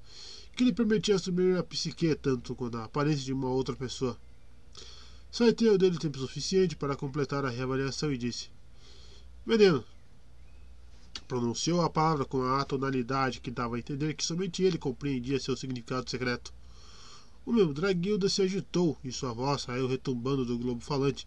que 0.56 0.64
lhe 0.64 0.74
permitia 0.74 1.16
assumir 1.16 1.58
a 1.58 1.64
psique 1.64 2.16
tanto 2.16 2.56
quanto 2.56 2.78
a 2.78 2.86
aparência 2.86 3.24
de 3.24 3.34
uma 3.34 3.50
outra 3.50 3.76
pessoa. 3.76 4.18
Saiteu 5.32 5.78
deu-lhe 5.78 5.98
tempo 5.98 6.20
suficiente 6.20 6.76
para 6.76 6.96
completar 6.96 7.46
a 7.46 7.50
reavaliação 7.50 8.12
e 8.12 8.18
disse: 8.18 8.50
Veneno. 9.46 9.84
Pronunciou 11.28 11.82
a 11.82 11.90
palavra 11.90 12.26
com 12.26 12.44
a 12.44 12.66
tonalidade 12.66 13.40
que 13.40 13.50
dava 13.50 13.78
a 13.78 13.80
entender 13.80 14.14
que 14.14 14.26
somente 14.26 14.62
ele 14.62 14.78
compreendia 14.78 15.40
seu 15.40 15.56
significado 15.56 16.10
secreto. 16.10 16.54
O 17.46 17.54
meu 17.54 17.74
Draguilda 17.74 18.28
se 18.28 18.42
agitou 18.42 18.98
e 19.04 19.12
sua 19.12 19.34
voz 19.34 19.64
saiu 19.64 19.88
retumbando 19.88 20.46
do 20.46 20.58
globo 20.58 20.82
falante, 20.82 21.26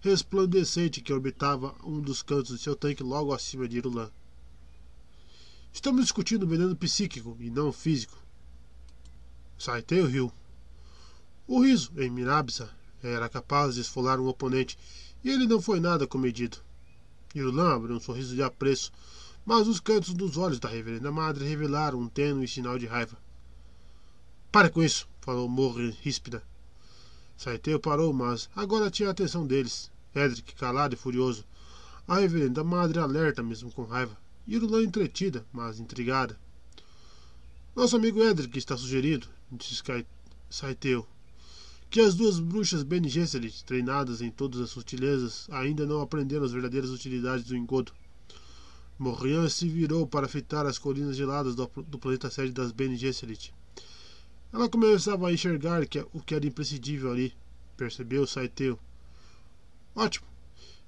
resplandecente 0.00 1.00
que 1.00 1.12
orbitava 1.12 1.74
um 1.84 2.00
dos 2.00 2.22
cantos 2.22 2.56
de 2.56 2.62
seu 2.62 2.74
tanque 2.74 3.02
logo 3.02 3.32
acima 3.32 3.68
de 3.68 3.78
Irulan. 3.78 4.10
Estamos 5.72 6.02
discutindo 6.02 6.46
veneno 6.46 6.76
psíquico 6.76 7.36
e 7.40 7.48
não 7.48 7.72
físico. 7.72 8.23
Saiteu 9.58 10.06
riu. 10.06 10.32
O 11.46 11.62
riso, 11.62 11.92
em 11.96 12.10
Mirabsa, 12.10 12.70
era 13.02 13.28
capaz 13.28 13.74
de 13.74 13.82
esfolar 13.82 14.18
um 14.18 14.26
oponente, 14.26 14.78
e 15.22 15.30
ele 15.30 15.46
não 15.46 15.60
foi 15.60 15.80
nada 15.80 16.06
comedido. 16.06 16.58
Irulan 17.34 17.74
abriu 17.74 17.96
um 17.96 18.00
sorriso 18.00 18.34
de 18.34 18.42
apreço, 18.42 18.92
mas 19.44 19.68
os 19.68 19.80
cantos 19.80 20.14
dos 20.14 20.36
olhos 20.36 20.58
da 20.58 20.68
reverenda 20.68 21.12
madre 21.12 21.44
revelaram 21.46 22.00
um 22.00 22.08
tênue 22.08 22.48
sinal 22.48 22.78
de 22.78 22.86
raiva. 22.86 23.16
Pare 24.50 24.70
com 24.70 24.82
isso, 24.82 25.08
falou 25.20 25.48
Morre 25.48 25.90
ríspida. 26.02 26.42
Saiteu 27.36 27.80
parou, 27.80 28.12
mas 28.12 28.48
agora 28.54 28.90
tinha 28.90 29.08
a 29.08 29.12
atenção 29.12 29.46
deles. 29.46 29.90
Edric, 30.14 30.54
calado 30.54 30.94
e 30.94 30.96
furioso. 30.96 31.44
A 32.06 32.20
reverenda 32.20 32.62
madre 32.62 32.98
alerta 33.00 33.42
mesmo 33.42 33.72
com 33.72 33.82
raiva. 33.82 34.16
Irulan 34.46 34.82
entretida, 34.82 35.44
mas 35.52 35.80
intrigada. 35.80 36.38
Nosso 37.74 37.96
amigo 37.96 38.22
Edric 38.22 38.56
está 38.56 38.76
sugerindo, 38.76 39.26
disse 39.54 39.82
Saiteu, 40.50 41.06
que 41.90 42.00
as 42.00 42.14
duas 42.14 42.40
bruxas 42.40 42.82
Bene 42.82 43.08
Gesserit, 43.08 43.64
treinadas 43.64 44.20
em 44.20 44.30
todas 44.30 44.60
as 44.60 44.70
sutilezas, 44.70 45.46
ainda 45.50 45.86
não 45.86 46.00
aprenderam 46.00 46.44
as 46.44 46.52
verdadeiras 46.52 46.90
utilidades 46.90 47.44
do 47.44 47.56
engodo. 47.56 47.92
Morrian 48.98 49.48
se 49.48 49.68
virou 49.68 50.06
para 50.06 50.28
fitar 50.28 50.66
as 50.66 50.78
colinas 50.78 51.16
geladas 51.16 51.54
do, 51.54 51.70
do 51.86 51.98
planeta 51.98 52.30
sede 52.30 52.52
das 52.52 52.72
Bene 52.72 52.96
Gesserit. 52.96 53.52
Ela 54.52 54.68
começava 54.68 55.28
a 55.28 55.32
enxergar 55.32 55.84
que, 55.86 55.98
o 56.12 56.20
que 56.20 56.34
era 56.34 56.46
imprescindível 56.46 57.10
ali. 57.10 57.34
Percebeu 57.76 58.24
Saiteu. 58.24 58.78
Ótimo. 59.96 60.26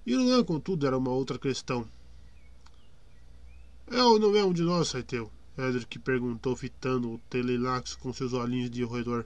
Irulan, 0.07 0.45
contudo, 0.45 0.87
era 0.87 0.97
uma 0.97 1.11
outra 1.11 1.37
questão. 1.37 1.85
É 3.89 4.03
ou 4.03 4.21
não 4.21 4.37
é 4.37 4.45
um 4.45 4.53
de 4.53 4.63
nós, 4.63 4.89
Saiteu? 4.89 5.31
Edric 5.59 5.99
perguntou, 5.99 6.55
fitando 6.55 7.15
o 7.15 7.19
Telelax 7.31 7.95
com 7.95 8.13
seus 8.13 8.33
olhinhos 8.33 8.71
de 8.71 8.83
roedor. 8.83 9.25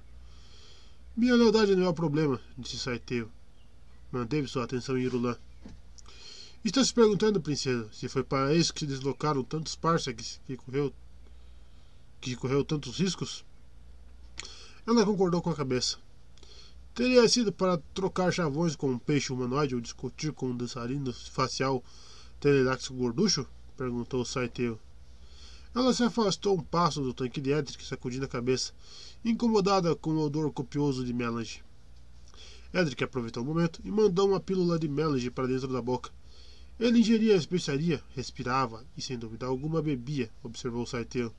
Minha 1.16 1.35
lealdade 1.35 1.75
não 1.75 1.87
é 1.87 1.88
o 1.88 1.95
problema, 1.95 2.40
disse 2.57 2.79
Saiteu. 2.79 3.29
Manteve 4.12 4.47
sua 4.47 4.64
atenção 4.64 4.97
em 4.97 5.03
Irulan. 5.03 5.37
Está 6.64 6.85
se 6.85 6.95
perguntando, 6.95 7.40
princesa, 7.40 7.88
se 7.93 8.09
foi 8.09 8.23
para 8.23 8.55
isso 8.55 8.73
que 8.73 8.81
se 8.81 8.87
deslocaram 8.87 9.43
tantos 9.43 9.75
parsecs 9.75 10.40
que 10.47 10.57
correu, 10.57 10.93
que 12.21 12.37
correu 12.37 12.64
tantos 12.64 12.99
riscos? 12.99 13.45
Ela 14.87 15.05
concordou 15.05 15.43
com 15.43 15.51
a 15.51 15.57
cabeça. 15.57 15.99
Teria 16.95 17.29
sido 17.29 17.53
para 17.53 17.79
trocar 17.95 18.33
chavões 18.33 18.77
com 18.77 18.90
um 18.90 18.99
peixe 18.99 19.33
humanoide 19.33 19.75
ou 19.75 19.81
discutir 19.81 20.33
com 20.33 20.51
um 20.51 20.57
dançarino 20.57 21.12
facial 21.12 21.83
Telelax 22.40 22.88
gorducho? 22.88 23.47
perguntou 23.77 24.25
Saiteu. 24.25 24.79
Ela 25.74 25.94
se 25.94 26.02
afastou 26.02 26.56
um 26.56 26.62
passo 26.62 27.00
do 27.00 27.14
tanque 27.14 27.40
de 27.40 27.52
Edric, 27.52 27.85
sacudindo 27.85 28.24
a 28.24 28.28
cabeça, 28.28 28.72
incomodada 29.24 29.94
com 29.94 30.11
o 30.11 30.20
odor 30.20 30.52
copioso 30.52 31.04
de 31.04 31.12
Melange. 31.12 31.62
Edric 32.74 33.04
aproveitou 33.04 33.42
o 33.42 33.46
momento 33.46 33.80
e 33.85 33.90
mandou 33.90 34.28
uma 34.28 34.40
pílula 34.40 34.78
de 34.78 34.88
Melange 34.88 35.30
para 35.30 35.46
dentro 35.46 35.68
da 35.68 35.80
boca. 35.80 36.11
Ele 36.78 36.98
ingeria 36.98 37.35
a 37.35 37.37
especiaria, 37.37 38.02
respirava 38.16 38.85
e, 38.96 39.02
sem 39.02 39.18
dúvida 39.18 39.46
alguma, 39.46 39.83
bebia, 39.83 40.30
observou 40.42 40.87
Saiteu. 40.87 41.33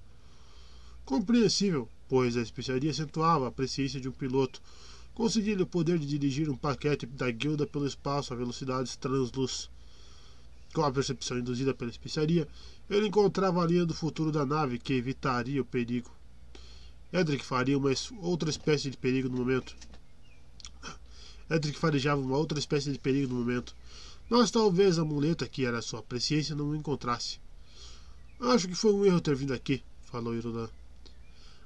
Compreensível, 1.03 1.89
pois 2.07 2.37
a 2.37 2.41
especiaria 2.41 2.91
acentuava 2.91 3.47
a 3.47 3.51
presciência 3.51 3.99
de 3.99 4.07
um 4.07 4.11
piloto, 4.11 4.61
conseguindo 5.13 5.63
o 5.63 5.67
poder 5.67 5.97
de 5.97 6.05
dirigir 6.05 6.49
um 6.49 6.55
paquete 6.55 7.05
da 7.05 7.29
guilda 7.31 7.67
pelo 7.67 7.87
espaço 7.87 8.33
a 8.33 8.37
velocidades 8.37 8.95
transluz. 8.95 9.69
Com 10.73 10.83
a 10.83 10.91
percepção 10.91 11.37
induzida 11.37 11.73
pela 11.73 11.91
especiaria, 11.91 12.47
ele 12.91 13.07
encontrava 13.07 13.63
a 13.63 13.65
linha 13.65 13.85
do 13.85 13.93
futuro 13.93 14.33
da 14.33 14.45
nave 14.45 14.77
que 14.77 14.93
evitaria 14.93 15.61
o 15.61 15.65
perigo. 15.65 16.11
Edric 17.13 17.43
faria 17.43 17.77
uma 17.77 17.89
outra 18.19 18.49
espécie 18.49 18.89
de 18.89 18.97
perigo 18.97 19.29
no 19.29 19.37
momento. 19.37 19.73
Edric 21.49 21.79
farejava 21.79 22.21
uma 22.21 22.35
outra 22.35 22.59
espécie 22.59 22.91
de 22.91 22.99
perigo 22.99 23.33
no 23.33 23.39
momento. 23.39 23.73
Mas 24.29 24.51
talvez 24.51 24.99
a 24.99 25.05
muleta 25.05 25.47
que 25.47 25.65
era 25.65 25.81
sua 25.81 26.03
presciência 26.03 26.53
não 26.53 26.69
o 26.69 26.75
encontrasse. 26.75 27.39
Acho 28.41 28.67
que 28.67 28.75
foi 28.75 28.93
um 28.93 29.05
erro 29.05 29.21
ter 29.21 29.35
vindo 29.35 29.53
aqui, 29.53 29.81
falou 30.01 30.35
Irulan. 30.35 30.69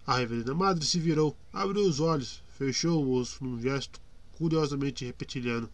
A 0.06 0.18
reverenda 0.18 0.54
madre 0.54 0.86
se 0.86 1.00
virou, 1.00 1.36
abriu 1.52 1.88
os 1.88 2.00
olhos, 2.00 2.44
fechou-os 2.56 3.40
num 3.40 3.60
gesto 3.60 4.00
curiosamente 4.34 5.04
reptiliano. 5.04 5.70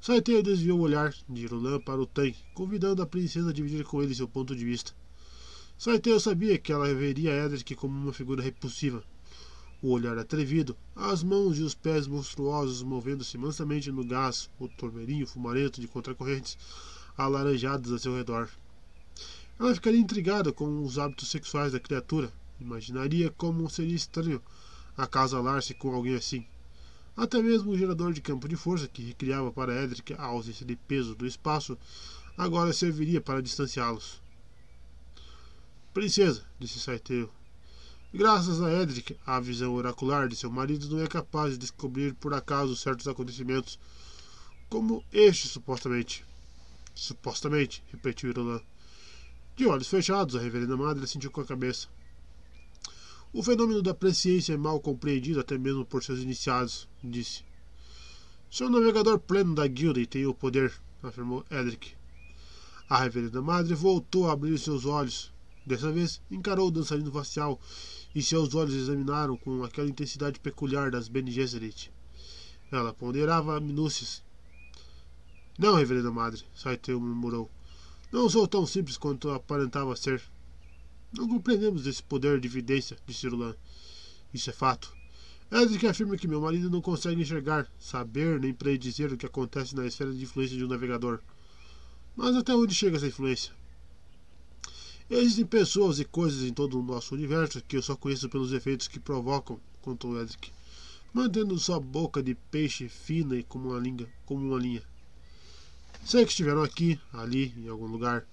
Saiteio 0.00 0.42
desviou 0.42 0.78
o 0.78 0.82
olhar 0.82 1.12
de 1.28 1.44
Irulan 1.44 1.80
para 1.80 2.00
o 2.00 2.06
tanque, 2.06 2.44
convidando 2.54 3.02
a 3.02 3.06
princesa 3.06 3.50
a 3.50 3.52
dividir 3.52 3.84
com 3.84 4.02
ele 4.02 4.14
seu 4.14 4.28
ponto 4.28 4.54
de 4.54 4.64
vista. 4.64 4.92
Saiteio 5.78 6.20
sabia 6.20 6.58
que 6.58 6.72
ela 6.72 6.94
veria 6.94 7.44
Edric 7.44 7.74
como 7.74 7.94
uma 7.98 8.12
figura 8.12 8.42
repulsiva. 8.42 9.02
O 9.82 9.90
olhar 9.90 10.16
atrevido, 10.16 10.76
as 10.94 11.22
mãos 11.22 11.58
e 11.58 11.62
os 11.62 11.74
pés 11.74 12.06
monstruosos 12.06 12.82
movendo-se 12.82 13.36
mansamente 13.36 13.92
no 13.92 14.04
gás, 14.04 14.48
o 14.58 14.68
tormeirinho 14.68 15.26
fumarento 15.26 15.80
de 15.80 15.88
contracorrentes 15.88 16.56
alaranjadas 17.16 17.92
a 17.92 17.98
seu 17.98 18.16
redor. 18.16 18.48
Ela 19.58 19.74
ficaria 19.74 20.00
intrigada 20.00 20.52
com 20.52 20.82
os 20.82 20.98
hábitos 20.98 21.28
sexuais 21.28 21.72
da 21.72 21.80
criatura. 21.80 22.32
Imaginaria 22.60 23.30
como 23.30 23.68
seria 23.68 23.96
estranho 23.96 24.40
acasalar-se 24.96 25.74
com 25.74 25.94
alguém 25.94 26.14
assim. 26.14 26.46
Até 27.16 27.40
mesmo 27.40 27.70
o 27.72 27.78
gerador 27.78 28.12
de 28.12 28.20
campo 28.20 28.46
de 28.46 28.56
força 28.56 28.86
que 28.86 29.02
recriava 29.02 29.50
para 29.50 29.82
Edric 29.82 30.12
a 30.12 30.24
ausência 30.24 30.66
de 30.66 30.76
peso 30.76 31.14
do 31.14 31.26
espaço 31.26 31.78
agora 32.36 32.74
serviria 32.74 33.22
para 33.22 33.40
distanciá-los. 33.40 34.20
Princesa, 35.94 36.44
disse 36.60 36.78
Saiteu, 36.78 37.30
graças 38.12 38.60
a 38.60 38.70
Edric, 38.70 39.16
a 39.24 39.40
visão 39.40 39.72
oracular 39.72 40.28
de 40.28 40.36
seu 40.36 40.50
marido 40.50 40.90
não 40.90 41.02
é 41.02 41.06
capaz 41.06 41.52
de 41.52 41.58
descobrir 41.58 42.12
por 42.14 42.34
acaso 42.34 42.76
certos 42.76 43.08
acontecimentos, 43.08 43.78
como 44.68 45.02
este, 45.10 45.48
supostamente. 45.48 46.22
Supostamente, 46.94 47.82
repetiu 47.90 48.28
Irolan. 48.28 48.60
De 49.56 49.66
olhos 49.66 49.88
fechados, 49.88 50.36
a 50.36 50.40
reverenda 50.40 50.76
madre 50.76 51.06
sentiu 51.06 51.30
com 51.30 51.40
a 51.40 51.46
cabeça. 51.46 51.88
O 53.36 53.42
fenômeno 53.42 53.82
da 53.82 53.92
presciência 53.92 54.54
é 54.54 54.56
mal 54.56 54.80
compreendido 54.80 55.38
até 55.38 55.58
mesmo 55.58 55.84
por 55.84 56.02
seus 56.02 56.20
iniciados, 56.20 56.88
disse. 57.04 57.44
Sou 58.48 58.70
navegador 58.70 59.18
pleno 59.18 59.54
da 59.54 59.66
guilda 59.66 60.00
e 60.00 60.06
tenho 60.06 60.30
o 60.30 60.34
poder, 60.34 60.72
afirmou 61.02 61.44
Edric. 61.50 61.92
A 62.88 62.96
reverenda 63.02 63.42
madre 63.42 63.74
voltou 63.74 64.26
a 64.26 64.32
abrir 64.32 64.58
seus 64.58 64.86
olhos. 64.86 65.30
Dessa 65.66 65.92
vez, 65.92 66.18
encarou 66.30 66.68
o 66.68 66.70
dançarino 66.70 67.12
facial 67.12 67.60
e 68.14 68.22
seus 68.22 68.54
olhos 68.54 68.72
examinaram 68.72 69.36
com 69.36 69.62
aquela 69.62 69.90
intensidade 69.90 70.40
peculiar 70.40 70.90
das 70.90 71.06
Bene 71.06 71.30
Gesserit. 71.30 71.92
Ela 72.72 72.94
ponderava 72.94 73.60
minúcias. 73.60 74.24
Não, 75.58 75.74
reverenda 75.74 76.10
madre, 76.10 76.42
Saiteu 76.54 76.98
murmurou. 76.98 77.50
Não 78.10 78.30
sou 78.30 78.48
tão 78.48 78.64
simples 78.64 78.96
quanto 78.96 79.28
aparentava 79.28 79.94
ser. 79.94 80.22
Não 81.16 81.26
compreendemos 81.26 81.86
esse 81.86 82.02
poder 82.02 82.38
de 82.38 82.46
evidência, 82.46 82.98
disse 83.06 83.26
Rulan. 83.26 83.54
Isso 84.34 84.50
é 84.50 84.52
fato. 84.52 84.94
Edric 85.50 85.86
afirma 85.86 86.16
que 86.16 86.28
meu 86.28 86.42
marido 86.42 86.68
não 86.68 86.82
consegue 86.82 87.22
enxergar, 87.22 87.66
saber 87.78 88.38
nem 88.38 88.52
predizer 88.52 89.12
o 89.12 89.16
que 89.16 89.24
acontece 89.24 89.74
na 89.74 89.86
esfera 89.86 90.12
de 90.12 90.22
influência 90.22 90.56
de 90.56 90.64
um 90.64 90.68
navegador. 90.68 91.20
Mas 92.14 92.36
até 92.36 92.54
onde 92.54 92.74
chega 92.74 92.96
essa 92.96 93.06
influência? 93.06 93.54
Existem 95.08 95.46
pessoas 95.46 96.00
e 96.00 96.04
coisas 96.04 96.42
em 96.42 96.52
todo 96.52 96.78
o 96.78 96.82
nosso 96.82 97.14
universo 97.14 97.62
que 97.62 97.76
eu 97.76 97.82
só 97.82 97.96
conheço 97.96 98.28
pelos 98.28 98.52
efeitos 98.52 98.88
que 98.88 99.00
provocam, 99.00 99.58
contou 99.80 100.20
Edric, 100.20 100.50
mantendo 101.14 101.58
sua 101.58 101.80
boca 101.80 102.22
de 102.22 102.34
peixe 102.34 102.88
fina 102.88 103.36
e 103.36 103.42
como 103.42 103.70
uma 103.70 103.78
linha. 103.78 104.06
Como 104.26 104.44
uma 104.44 104.58
linha. 104.58 104.82
Sei 106.04 106.24
que 106.24 106.30
estiveram 106.30 106.62
aqui, 106.62 107.00
ali, 107.12 107.54
em 107.56 107.68
algum 107.68 107.86
lugar. 107.86 108.26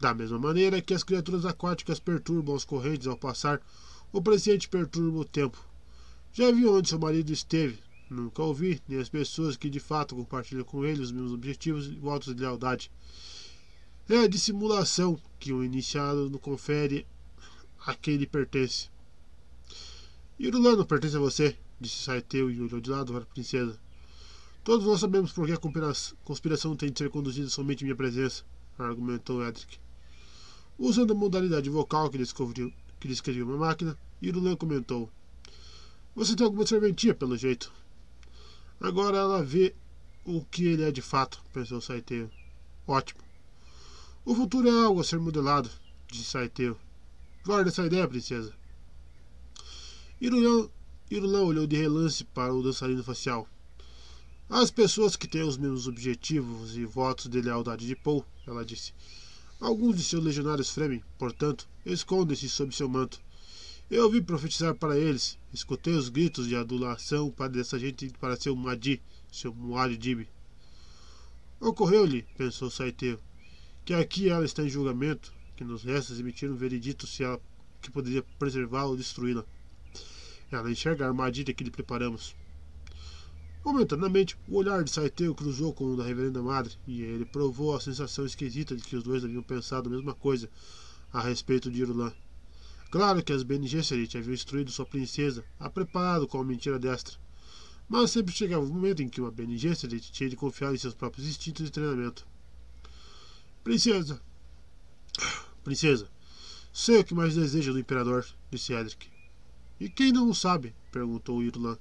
Da 0.00 0.14
mesma 0.14 0.38
maneira 0.38 0.80
que 0.80 0.94
as 0.94 1.02
criaturas 1.02 1.44
aquáticas 1.44 1.98
perturbam 1.98 2.54
as 2.54 2.64
correntes 2.64 3.08
ao 3.08 3.16
passar, 3.16 3.60
o 4.12 4.22
presciente 4.22 4.68
perturba 4.68 5.18
o 5.18 5.24
tempo. 5.24 5.58
Já 6.32 6.52
viu 6.52 6.74
onde 6.74 6.88
seu 6.88 6.98
marido 7.00 7.32
esteve? 7.32 7.78
Nunca 8.08 8.42
ouvi, 8.42 8.80
nem 8.88 9.00
as 9.00 9.08
pessoas 9.08 9.56
que 9.56 9.68
de 9.68 9.80
fato 9.80 10.14
compartilham 10.14 10.64
com 10.64 10.84
ele 10.84 11.02
os 11.02 11.10
mesmos 11.10 11.32
objetivos 11.32 11.88
e 11.88 11.96
votos 11.96 12.34
de 12.34 12.40
lealdade. 12.40 12.90
É 14.08 14.18
a 14.18 14.28
dissimulação 14.28 15.20
que 15.38 15.52
o 15.52 15.64
iniciado 15.64 16.30
não 16.30 16.38
confere 16.38 17.04
a 17.84 17.94
quem 17.94 18.16
lhe 18.16 18.26
pertence. 18.26 18.88
Irulano 20.38 20.86
pertence 20.86 21.16
a 21.16 21.20
você, 21.20 21.58
disse 21.80 22.04
Saiteu 22.04 22.50
e 22.50 22.60
olhou 22.62 22.80
de 22.80 22.88
lado 22.88 23.12
para 23.12 23.24
a 23.24 23.26
princesa. 23.26 23.78
Todos 24.62 24.86
nós 24.86 25.00
sabemos 25.00 25.32
por 25.32 25.46
que 25.46 25.52
a 25.52 25.58
conspiração 26.24 26.76
tem 26.76 26.92
de 26.92 26.98
ser 26.98 27.10
conduzida 27.10 27.48
somente 27.48 27.82
em 27.82 27.86
minha 27.86 27.96
presença, 27.96 28.44
argumentou 28.78 29.44
Edric. 29.44 29.78
Usando 30.78 31.12
a 31.12 31.16
modalidade 31.16 31.68
vocal 31.68 32.08
que 32.08 32.18
descobriu, 32.18 32.72
que 33.00 33.08
descrevia 33.08 33.44
uma 33.44 33.56
máquina, 33.56 33.98
Irulan 34.22 34.54
comentou: 34.54 35.10
Você 36.14 36.36
tem 36.36 36.44
alguma 36.44 36.64
serventia, 36.64 37.14
pelo 37.14 37.36
jeito. 37.36 37.72
Agora 38.80 39.18
ela 39.18 39.42
vê 39.42 39.74
o 40.24 40.44
que 40.44 40.66
ele 40.66 40.84
é 40.84 40.92
de 40.92 41.02
fato, 41.02 41.42
pensou 41.52 41.80
Saiteio. 41.80 42.30
Ótimo. 42.86 43.20
O 44.24 44.34
futuro 44.34 44.68
é 44.68 44.84
algo 44.84 45.00
a 45.00 45.04
ser 45.04 45.18
modelado. 45.18 45.68
disse 46.06 46.24
Saiteu. 46.24 46.78
Guarda 47.44 47.70
essa 47.70 47.86
ideia, 47.86 48.06
princesa. 48.06 48.54
Irulan, 50.20 50.68
Irulan 51.10 51.42
olhou 51.42 51.66
de 51.66 51.76
relance 51.76 52.22
para 52.22 52.54
o 52.54 52.62
dançarino 52.62 53.02
facial. 53.02 53.48
As 54.48 54.70
pessoas 54.70 55.16
que 55.16 55.26
têm 55.26 55.42
os 55.42 55.56
mesmos 55.56 55.88
objetivos 55.88 56.76
e 56.76 56.84
votos 56.84 57.28
de 57.28 57.40
lealdade 57.40 57.86
de 57.86 57.96
Paul, 57.96 58.24
ela 58.46 58.64
disse. 58.64 58.92
Alguns 59.60 59.96
de 59.96 60.04
seus 60.04 60.22
legionários 60.22 60.70
Fremen, 60.70 61.02
portanto, 61.18 61.68
escondem-se 61.84 62.48
sob 62.48 62.72
seu 62.72 62.88
manto. 62.88 63.20
Eu 63.90 64.04
ouvi 64.04 64.22
profetizar 64.22 64.72
para 64.76 64.96
eles, 64.96 65.36
escutei 65.52 65.94
os 65.94 66.08
gritos 66.08 66.46
de 66.46 66.54
adulação 66.54 67.28
para 67.28 67.48
dessa 67.48 67.76
gente 67.76 68.08
para 68.20 68.36
seu 68.36 68.54
Madi, 68.54 69.02
seu 69.32 69.52
Muad'Dib. 69.52 70.28
Ocorreu-lhe, 71.60 72.22
pensou 72.36 72.70
Saiteu, 72.70 73.18
que 73.84 73.92
aqui 73.92 74.28
ela 74.28 74.44
está 74.44 74.62
em 74.62 74.68
julgamento, 74.68 75.32
que 75.56 75.64
nos 75.64 75.82
resta 75.82 76.12
emitir 76.12 76.48
um 76.48 76.54
veredito 76.54 77.04
se 77.04 77.24
ela 77.24 77.40
que 77.82 77.90
poderia 77.90 78.22
preservá-la 78.38 78.90
ou 78.90 78.96
destruí-la. 78.96 79.44
Ela 80.52 80.70
enxerga 80.70 81.04
a 81.04 81.08
armadilha 81.08 81.52
que 81.52 81.64
lhe 81.64 81.70
preparamos. 81.70 82.36
Momentaneamente, 83.64 84.38
o 84.48 84.56
olhar 84.56 84.82
de 84.84 84.90
Saiteu 84.90 85.34
cruzou 85.34 85.74
com 85.74 85.92
o 85.92 85.96
da 85.96 86.04
Reverenda 86.04 86.42
Madre, 86.42 86.74
e 86.86 87.02
ele 87.02 87.24
provou 87.24 87.74
a 87.74 87.80
sensação 87.80 88.24
esquisita 88.24 88.76
de 88.76 88.82
que 88.82 88.96
os 88.96 89.02
dois 89.02 89.24
haviam 89.24 89.42
pensado 89.42 89.88
a 89.88 89.92
mesma 89.92 90.14
coisa 90.14 90.48
a 91.12 91.20
respeito 91.20 91.70
de 91.70 91.82
Irulan. 91.82 92.12
Claro 92.90 93.22
que 93.22 93.32
as 93.32 93.42
Bene 93.42 93.66
Gesserit 93.66 94.16
haviam 94.16 94.32
instruído 94.32 94.70
sua 94.70 94.86
princesa, 94.86 95.44
a 95.58 95.68
preparado 95.68 96.26
com 96.26 96.40
a 96.40 96.44
mentira 96.44 96.78
destra. 96.78 97.16
Mas 97.88 98.10
sempre 98.10 98.34
chegava 98.34 98.64
o 98.64 98.68
um 98.68 98.72
momento 98.72 99.02
em 99.02 99.08
que 99.08 99.20
uma 99.20 99.30
Bene 99.30 99.58
Gesserit 99.58 100.12
tinha 100.12 100.30
de 100.30 100.36
confiar 100.36 100.74
em 100.74 100.78
seus 100.78 100.94
próprios 100.94 101.26
instintos 101.26 101.66
de 101.66 101.72
treinamento. 101.72 102.26
Princesa! 103.64 104.20
Princesa, 105.64 106.08
sei 106.72 107.00
o 107.00 107.04
que 107.04 107.14
mais 107.14 107.34
deseja 107.34 107.72
do 107.72 107.78
Imperador, 107.78 108.24
disse 108.50 108.72
Edric. 108.72 109.08
E 109.80 109.88
quem 109.88 110.12
não 110.12 110.30
o 110.30 110.34
sabe? 110.34 110.74
perguntou 110.90 111.42
Irulan. 111.42 111.76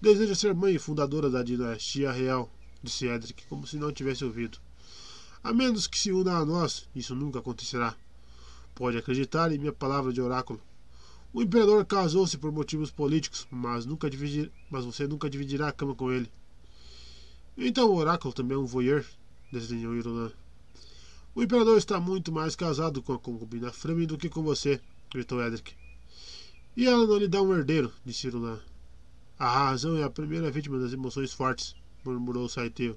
Deseja 0.00 0.34
ser 0.34 0.54
mãe 0.54 0.74
e 0.74 0.78
fundadora 0.78 1.30
da 1.30 1.42
dinastia 1.42 2.12
real, 2.12 2.50
disse 2.82 3.06
Edric, 3.06 3.46
como 3.46 3.66
se 3.66 3.78
não 3.78 3.90
tivesse 3.90 4.24
ouvido. 4.24 4.58
A 5.42 5.54
menos 5.54 5.86
que 5.86 5.98
se 5.98 6.12
una 6.12 6.36
a 6.36 6.44
nós, 6.44 6.86
isso 6.94 7.14
nunca 7.14 7.38
acontecerá. 7.38 7.96
Pode 8.74 8.98
acreditar 8.98 9.50
em 9.50 9.58
minha 9.58 9.72
palavra 9.72 10.12
de 10.12 10.20
oráculo. 10.20 10.60
O 11.32 11.42
imperador 11.42 11.84
casou-se 11.86 12.36
por 12.36 12.52
motivos 12.52 12.90
políticos, 12.90 13.46
mas, 13.50 13.86
nunca 13.86 14.10
dividir, 14.10 14.52
mas 14.70 14.84
você 14.84 15.06
nunca 15.06 15.30
dividirá 15.30 15.68
a 15.68 15.72
cama 15.72 15.94
com 15.94 16.12
ele. 16.12 16.30
Então 17.56 17.88
o 17.90 17.96
oráculo 17.96 18.34
também 18.34 18.54
é 18.54 18.60
um 18.60 18.66
voyeur, 18.66 19.02
desdenhou 19.50 19.96
Irulan. 19.96 20.30
O 21.34 21.42
imperador 21.42 21.78
está 21.78 21.98
muito 21.98 22.30
mais 22.30 22.54
casado 22.54 23.02
com 23.02 23.14
a 23.14 23.18
concubina 23.18 23.72
Fremen 23.72 24.06
do 24.06 24.18
que 24.18 24.28
com 24.28 24.42
você, 24.42 24.78
gritou 25.10 25.42
Edric. 25.42 25.72
E 26.76 26.86
ela 26.86 27.06
não 27.06 27.16
lhe 27.16 27.28
dá 27.28 27.40
um 27.40 27.54
herdeiro, 27.54 27.90
disse 28.04 28.26
Irulan. 28.26 28.60
A 29.38 29.68
razão 29.68 29.98
é 29.98 30.02
a 30.02 30.08
primeira 30.08 30.50
vítima 30.50 30.78
das 30.78 30.94
emoções 30.94 31.30
fortes, 31.30 31.74
murmurou 32.02 32.48
Saiteu. 32.48 32.96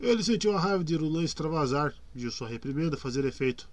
Ele 0.00 0.20
sentiu 0.20 0.56
a 0.56 0.60
raiva 0.60 0.82
de 0.82 0.94
Irulan 0.94 1.22
extravasar, 1.22 1.94
viu 2.12 2.28
sua 2.32 2.48
reprimenda 2.48 2.96
fazer 2.96 3.24
efeito. 3.24 3.68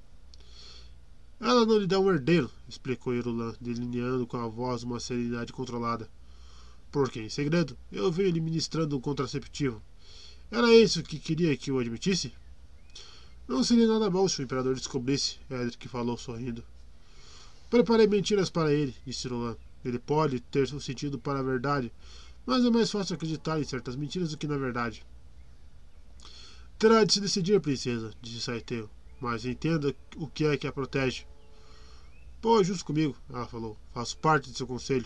Ela 1.40 1.66
não 1.66 1.80
lhe 1.80 1.88
dá 1.88 2.00
um 2.00 2.12
herdeiro, 2.12 2.52
explicou 2.68 3.16
Irulan, 3.16 3.56
delineando 3.60 4.28
com 4.28 4.38
a 4.38 4.48
voz 4.48 4.84
uma 4.84 5.00
serenidade 5.00 5.52
controlada. 5.52 6.08
Porque, 6.92 7.20
em 7.20 7.30
segredo, 7.30 7.76
eu 7.92 8.12
venho 8.12 8.30
lhe 8.30 8.40
ministrando 8.40 8.96
um 8.96 9.02
contraceptivo. 9.02 9.82
Era 10.52 10.72
isso 10.76 11.02
que 11.02 11.18
queria 11.18 11.58
que 11.58 11.72
eu 11.72 11.80
admitisse? 11.80 12.32
Não 13.48 13.64
seria 13.64 13.88
nada 13.88 14.08
mal 14.12 14.30
se 14.30 14.40
o 14.40 14.44
imperador 14.44 14.76
descobrisse, 14.76 15.38
Edric 15.50 15.88
falou 15.88 16.16
sorrindo. 16.16 16.64
Preparei 17.72 18.06
mentiras 18.06 18.52
para 18.52 18.72
ele, 18.72 18.94
disse 19.04 19.26
Irulan. 19.26 19.58
Ele 19.84 20.00
pode 20.00 20.40
ter 20.40 20.64
o 20.74 20.82
sentido 20.82 21.18
para 21.18 21.40
a 21.40 21.44
verdade, 21.44 21.92
mas 22.46 22.66
é 22.66 22.70
mais 22.70 22.92
fácil 22.92 23.16
acreditar 23.16 23.60
em 23.60 23.64
certas 23.64 23.96
mentiras 23.96 24.32
do 24.32 24.38
que 24.38 24.48
na 24.48 24.58
verdade. 24.58 25.06
Terá 26.78 27.04
de 27.04 27.14
se 27.14 27.20
decidir, 27.20 27.60
princesa, 27.60 28.14
disse 28.22 28.42
Saiteu. 28.42 28.90
Mas 29.20 29.44
entenda 29.44 29.94
o 30.16 30.28
que 30.28 30.46
é 30.46 30.58
que 30.58 30.66
a 30.66 30.72
protege. 30.72 31.28
Pô, 32.42 32.64
justo 32.64 32.86
comigo, 32.86 33.18
ela 33.30 33.46
falou. 33.46 33.78
Faço 33.94 34.18
parte 34.18 34.50
de 34.50 34.58
seu 34.58 34.66
conselho. 34.66 35.06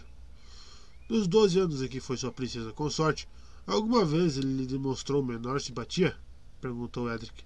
Nos 1.09 1.27
12 1.27 1.59
anos 1.59 1.81
em 1.81 1.87
que 1.87 1.99
foi 1.99 2.15
sua 2.15 2.31
princesa 2.31 2.71
consorte, 2.71 3.27
alguma 3.65 4.05
vez 4.05 4.37
ele 4.37 4.55
lhe 4.55 4.67
demonstrou 4.67 5.23
menor 5.23 5.59
simpatia? 5.59 6.15
perguntou 6.61 7.11
Edric. 7.11 7.43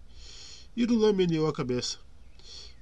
Irulan 0.76 1.13
meneou 1.13 1.48
a 1.48 1.54
cabeça. 1.54 1.98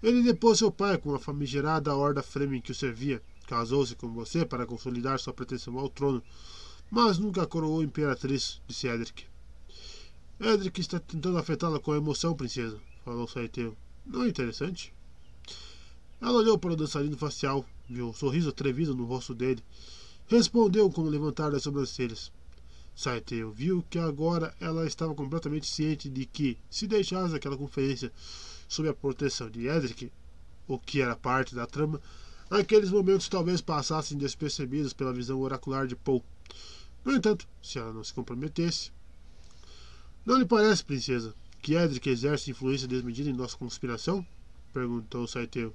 Ele 0.02 0.24
depôs 0.24 0.58
seu 0.58 0.72
pai 0.72 0.98
com 0.98 1.14
a 1.14 1.20
famigerada 1.20 1.96
horda 1.96 2.24
Fremen 2.24 2.60
que 2.60 2.72
o 2.72 2.76
servia. 2.76 3.22
Casou-se 3.48 3.96
com 3.96 4.12
você 4.14 4.46
para 4.46 4.66
consolidar 4.66 5.20
sua 5.20 5.34
pretensão 5.34 5.78
ao 5.78 5.90
trono, 5.90 6.24
mas 6.90 7.18
nunca 7.18 7.46
coroou 7.46 7.84
imperatriz, 7.84 8.62
disse 8.68 8.88
Edric. 8.88 9.26
Edric 10.40 10.82
está 10.82 11.00
tentando 11.00 11.38
afetá-la 11.38 11.80
com 11.80 11.92
a 11.92 11.98
emoção, 11.98 12.36
princesa 12.36 12.80
falou 13.06 13.28
Saiteu. 13.28 13.78
Não 14.04 14.24
é 14.24 14.28
interessante? 14.28 14.92
Ela 16.20 16.32
olhou 16.32 16.58
para 16.58 16.74
o 16.74 16.76
dançarino 16.76 17.16
facial, 17.16 17.64
viu 17.88 18.10
um 18.10 18.14
sorriso 18.14 18.50
atrevido 18.50 18.96
no 18.96 19.06
rosto 19.06 19.36
dele. 19.36 19.64
Respondeu 20.28 20.90
com 20.90 21.04
um 21.04 21.10
levantar 21.10 21.52
das 21.52 21.62
sobrancelhas. 21.62 22.32
Saiteu 22.96 23.52
viu 23.52 23.86
que 23.90 24.00
agora 24.00 24.56
ela 24.60 24.88
estava 24.88 25.14
completamente 25.14 25.68
ciente 25.68 26.10
de 26.10 26.26
que, 26.26 26.58
se 26.68 26.88
deixasse 26.88 27.36
aquela 27.36 27.56
conferência 27.56 28.12
sob 28.68 28.90
a 28.90 28.94
proteção 28.94 29.52
de 29.52 29.68
Edric, 29.68 30.12
o 30.68 30.80
que 30.80 31.02
era 31.02 31.16
parte 31.16 31.54
da 31.54 31.68
trama, 31.68 32.02
aqueles 32.58 32.92
momentos 32.92 33.30
talvez 33.30 33.62
passassem 33.62 34.18
despercebidos 34.18 34.94
pela 34.94 35.14
visão 35.14 35.40
oracular 35.40 35.88
de 35.88 35.96
Paul. 35.96 36.24
No 37.04 37.14
entanto, 37.14 37.48
se 37.62 37.78
ela 37.78 37.94
não 37.94 38.04
se 38.04 38.14
comprometesse. 38.14 38.92
Não 40.26 40.38
lhe 40.38 40.46
parece, 40.46 40.84
princesa, 40.84 41.36
que 41.62 41.76
Edric 41.76 42.10
exerce 42.10 42.52
influência 42.52 42.88
desmedida 42.88 43.30
em 43.30 43.34
nossa 43.34 43.58
conspiração? 43.58 44.26
perguntou 44.74 45.28
Saiteu. 45.28 45.74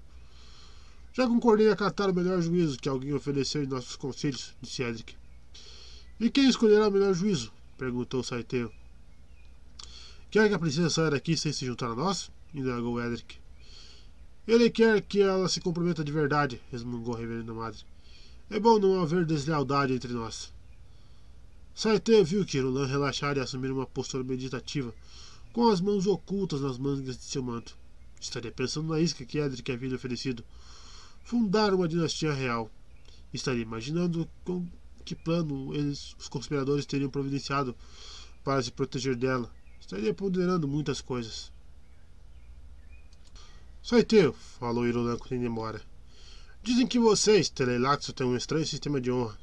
Já 1.13 1.27
concordei 1.27 1.69
a 1.69 1.73
acatar 1.73 2.11
o 2.11 2.15
melhor 2.15 2.41
juízo 2.41 2.79
que 2.79 2.89
alguém 2.89 3.13
ofereceu 3.13 3.63
em 3.63 3.67
nossos 3.67 3.97
conselhos, 3.97 4.55
disse 4.61 4.83
Edric. 4.83 5.17
E 6.19 6.31
quem 6.31 6.49
escolherá 6.49 6.89
o 6.89 6.91
melhor 6.91 7.15
juízo? 7.15 7.53
perguntou 7.77 8.23
Saiteu. 8.23 8.73
Quer 10.31 10.49
que 10.49 10.55
a 10.55 10.59
princesa 10.59 10.91
saia 10.91 11.11
daqui 11.11 11.37
sem 11.37 11.53
se 11.53 11.67
juntar 11.67 11.91
a 11.91 11.95
nós? 11.97 12.31
indagou 12.55 13.03
Edric. 13.03 13.39
Ele 14.51 14.69
quer 14.69 15.01
que 15.01 15.23
ela 15.23 15.49
se 15.49 15.61
comprometa 15.61 16.03
de 16.03 16.11
verdade, 16.11 16.61
resmungou 16.73 17.15
a 17.15 17.19
reverenda 17.21 17.55
madre. 17.55 17.79
É 18.51 18.59
bom 18.59 18.81
não 18.81 19.01
haver 19.01 19.25
deslealdade 19.25 19.93
entre 19.93 20.13
nós. 20.13 20.53
Saiteu 21.73 22.25
viu 22.25 22.45
que 22.45 22.59
Roland 22.59 22.89
relaxara 22.89 23.39
e 23.39 23.43
assumir 23.43 23.71
uma 23.71 23.87
postura 23.87 24.25
meditativa, 24.25 24.93
com 25.53 25.69
as 25.69 25.81
mãos 25.81 26.05
ocultas 26.05 26.63
nas 26.63 26.79
mangas 26.79 27.17
de 27.17 27.23
seu 27.23 27.45
manto. 27.45 27.77
Estaria 28.21 28.51
pensando 28.51 28.89
na 28.89 28.99
isca 28.99 29.25
que 29.25 29.39
Edric 29.39 29.71
havia 29.71 29.89
lhe 29.89 29.95
oferecido. 29.95 30.43
Fundar 31.23 31.73
uma 31.73 31.87
dinastia 31.87 32.33
real. 32.33 32.69
Estaria 33.33 33.63
imaginando 33.63 34.29
com 34.45 34.67
que 35.05 35.15
plano 35.15 35.73
eles, 35.77 36.17
os 36.19 36.27
conspiradores 36.27 36.87
teriam 36.87 37.09
providenciado 37.09 37.73
para 38.43 38.61
se 38.61 38.73
proteger 38.73 39.15
dela. 39.15 39.49
Estaria 39.81 40.13
ponderando 40.13 40.67
muitas 40.67 41.01
coisas. 41.01 41.53
Saiteu, 43.83 44.35
falou 44.35 44.87
Irolanco 44.87 45.35
indo 45.35 45.47
embora. 45.47 45.81
Dizem 46.63 46.87
que 46.87 46.99
vocês, 46.99 47.49
Telelaxo, 47.49 48.13
têm 48.13 48.27
um 48.27 48.37
estranho 48.37 48.67
sistema 48.67 49.01
de 49.01 49.11
honra. 49.11 49.39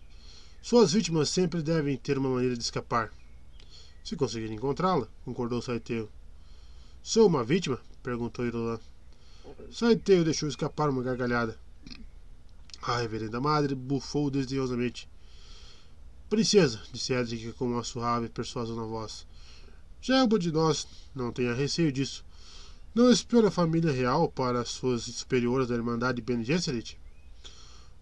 Suas 0.62 0.94
vítimas 0.94 1.30
sempre 1.30 1.64
devem 1.64 1.98
ter 1.98 2.20
uma 2.20 2.30
maneira 2.30 2.56
de 2.56 2.64
escapar. 2.64 3.12
Se 4.04 4.16
conseguir 4.16 4.52
encontrá-la, 4.52 5.08
concordou 5.26 5.62
Saiteu. 5.62 6.08
Sou 7.02 7.26
uma 7.26 7.44
vítima? 7.44 7.80
perguntou 8.04 8.46
Irulan. 8.46 8.80
Saiteu 9.72 10.24
deixou 10.24 10.48
escapar 10.48 10.90
uma 10.90 11.02
gargalhada. 11.02 11.58
A 12.84 13.00
reverenda 13.00 13.42
madre 13.42 13.74
bufou 13.74 14.30
desdenhosamente. 14.30 15.10
Princesa, 16.30 16.80
disse 16.94 17.14
Edric 17.14 17.54
com 17.54 17.66
uma 17.66 17.84
suave 17.84 18.30
persuasão 18.30 18.76
na 18.76 18.84
voz. 18.84 19.26
Já 20.00 20.18
é 20.18 20.24
uma 20.24 20.38
de 20.38 20.52
nós, 20.52 20.88
não 21.16 21.32
tenha 21.32 21.56
receio 21.56 21.92
disso. 21.92 22.24
Não 22.94 23.12
espera 23.12 23.50
a 23.50 23.52
família 23.52 23.92
real 23.92 24.30
para 24.30 24.62
as 24.62 24.70
suas 24.70 25.04
superiores 25.04 25.68
da 25.68 25.76
Irmandade 25.76 26.22
Ben 26.22 26.44
Gesserit? 26.44 27.00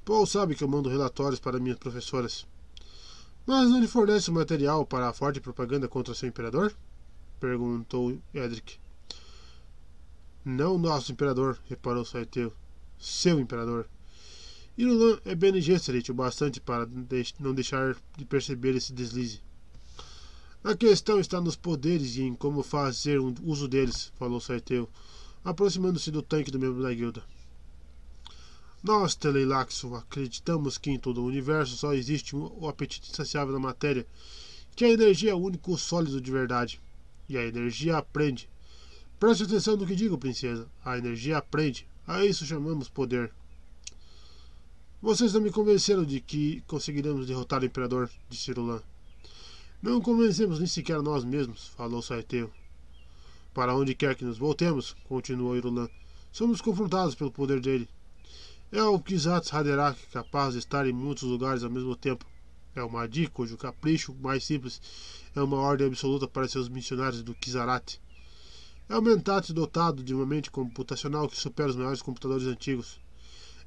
Paul 0.05 0.25
sabe 0.25 0.55
que 0.55 0.63
eu 0.63 0.67
mando 0.67 0.89
relatórios 0.89 1.39
para 1.39 1.59
minhas 1.59 1.77
professoras. 1.77 2.45
Mas 3.45 3.69
não 3.69 3.79
lhe 3.79 3.87
fornece 3.87 4.31
material 4.31 4.85
para 4.85 5.09
a 5.09 5.13
forte 5.13 5.39
propaganda 5.41 5.87
contra 5.87 6.13
seu 6.13 6.29
imperador? 6.29 6.73
perguntou 7.39 8.17
Edric. 8.33 8.79
Não 10.43 10.77
nosso 10.77 11.11
imperador, 11.11 11.59
reparou 11.67 12.05
Saiteu. 12.05 12.53
Seu 12.97 13.39
imperador. 13.39 13.87
Irulan 14.77 15.19
é 15.25 15.33
Bene 15.33 15.61
Gesserit 15.61 16.11
o 16.11 16.13
bastante 16.13 16.59
para 16.59 16.87
não 17.39 17.53
deixar 17.53 17.95
de 18.17 18.25
perceber 18.25 18.75
esse 18.75 18.93
deslize. 18.93 19.41
A 20.67 20.75
questão 20.75 21.19
está 21.19 21.39
nos 21.39 21.55
poderes 21.55 22.15
e 22.15 22.23
em 22.23 22.33
como 22.33 22.63
fazer 22.63 23.19
um 23.19 23.35
uso 23.43 23.67
deles, 23.67 24.11
falou 24.15 24.41
Saiteu, 24.41 24.89
aproximando-se 25.43 26.09
do 26.09 26.23
tanque 26.23 26.49
do 26.49 26.57
membro 26.57 26.81
da 26.81 26.91
guilda. 26.91 27.23
Nós, 28.81 29.13
Teleilaxo, 29.13 29.93
acreditamos 29.93 30.79
que 30.79 30.89
em 30.89 30.97
todo 30.97 31.21
o 31.21 31.27
universo 31.27 31.77
só 31.77 31.93
existe 31.93 32.35
o 32.35 32.67
apetite 32.67 33.11
insaciável 33.11 33.53
da 33.53 33.59
matéria, 33.59 34.07
que 34.75 34.83
a 34.83 34.89
energia 34.89 35.29
é 35.29 35.35
o 35.35 35.39
único 35.39 35.77
sólido 35.77 36.19
de 36.19 36.31
verdade. 36.31 36.81
E 37.29 37.37
a 37.37 37.45
energia 37.45 37.97
aprende. 37.97 38.49
Preste 39.19 39.43
atenção 39.43 39.77
no 39.77 39.85
que 39.85 39.95
digo, 39.95 40.17
princesa. 40.17 40.67
A 40.83 40.97
energia 40.97 41.37
aprende. 41.37 41.87
A 42.07 42.25
isso 42.25 42.43
chamamos 42.43 42.89
poder. 42.89 43.31
Vocês 44.99 45.31
não 45.31 45.41
me 45.41 45.51
convenceram 45.51 46.03
de 46.03 46.19
que 46.19 46.63
conseguiremos 46.65 47.27
derrotar 47.27 47.61
o 47.61 47.65
imperador, 47.65 48.09
disse 48.27 48.51
Rulan. 48.51 48.81
Não 49.85 50.01
convencemos 50.01 50.57
nem 50.57 50.65
sequer 50.65 50.99
nós 51.03 51.23
mesmos, 51.23 51.67
falou 51.67 52.01
Saiteu. 52.01 52.49
Para 53.53 53.75
onde 53.75 53.93
quer 53.93 54.15
que 54.15 54.25
nos 54.25 54.39
voltemos, 54.39 54.95
continuou 55.07 55.55
Irulan, 55.55 55.87
somos 56.31 56.59
confrontados 56.59 57.13
pelo 57.13 57.29
poder 57.29 57.61
dele. 57.61 57.87
É 58.71 58.81
o 58.81 58.99
Kizats 58.99 59.53
Haderach 59.53 59.99
capaz 60.11 60.53
de 60.53 60.59
estar 60.59 60.87
em 60.87 60.91
muitos 60.91 61.21
lugares 61.21 61.63
ao 61.63 61.69
mesmo 61.69 61.95
tempo. 61.95 62.25
É 62.75 62.81
o 62.81 62.89
Mahdi 62.89 63.27
cujo 63.27 63.57
capricho 63.57 64.15
mais 64.15 64.43
simples 64.43 64.81
é 65.35 65.41
uma 65.43 65.57
ordem 65.57 65.85
absoluta 65.85 66.27
para 66.27 66.47
seus 66.47 66.67
missionários 66.67 67.21
do 67.21 67.35
Kizarat. 67.35 68.01
É 68.89 68.97
o 68.97 69.01
Mentat 69.03 69.53
dotado 69.53 70.03
de 70.03 70.15
uma 70.15 70.25
mente 70.25 70.49
computacional 70.49 71.29
que 71.29 71.37
supera 71.37 71.69
os 71.69 71.75
maiores 71.75 72.01
computadores 72.01 72.47
antigos. 72.47 72.99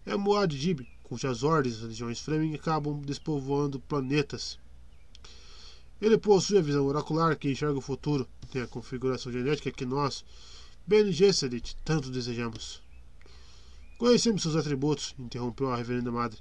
É 0.04 0.16
o 0.16 0.18
Muad'Dib, 0.18 0.85
cujas 1.04 1.44
ordens 1.44 1.76
das 1.76 1.90
legiões 1.90 2.18
Fleming 2.18 2.57
acabam 2.57 3.00
despovoando 3.02 3.78
planetas. 3.78 4.59
Ele 6.00 6.16
possui 6.16 6.58
a 6.58 6.62
visão 6.62 6.87
oracular 6.87 7.37
que 7.37 7.50
enxerga 7.50 7.78
o 7.78 7.82
futuro, 7.82 8.26
tem 8.52 8.62
a 8.62 8.66
configuração 8.66 9.32
genética 9.32 9.70
que 9.70 9.84
nós, 9.84 10.24
Ben 10.87 11.11
Gesserit, 11.12 11.76
tanto 11.84 12.11
desejamos. 12.11 12.82
Conhecemos 13.98 14.42
seus 14.42 14.54
atributos, 14.54 15.14
interrompeu 15.18 15.70
a 15.70 15.76
reverenda 15.76 16.12
madre, 16.12 16.38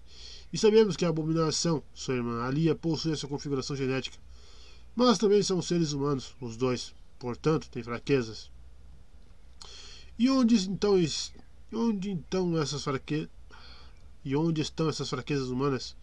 e 0.54 0.58
sabemos 0.58 0.96
que 0.96 1.04
a 1.04 1.10
abominação, 1.10 1.84
sua 1.93 2.15
irmã 2.15 2.43
Alia, 2.43 2.76
possui 2.76 3.13
essa 3.13 3.28
configuração 3.28 3.76
genética. 3.76 4.17
Mas 4.96 5.17
também 5.17 5.41
são 5.41 5.62
seres 5.62 5.91
humanos, 5.91 6.36
os 6.39 6.56
dois, 6.56 6.93
portanto, 7.20 7.70
têm 7.70 7.84
fraquezas. 7.84 8.52
E 10.20 10.30
onde 10.30 10.56
então, 10.67 10.96
onde 11.74 12.12
então 12.12 12.58
essas 12.58 12.84
fraquezas. 12.84 13.30
E 14.26 14.36
onde 14.36 14.62
estão 14.62 14.89
essas 14.89 15.10
fraquezas 15.10 15.50
humanas? 15.50 15.96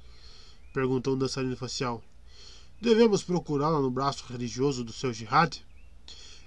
perguntou 0.72 1.14
um 1.14 1.18
dançarino 1.18 1.56
facial. 1.56 2.02
Devemos 2.84 3.22
procurá-la 3.22 3.80
no 3.80 3.90
braço 3.90 4.26
religioso 4.30 4.84
do 4.84 4.92
seu 4.92 5.10
jihad? 5.10 5.56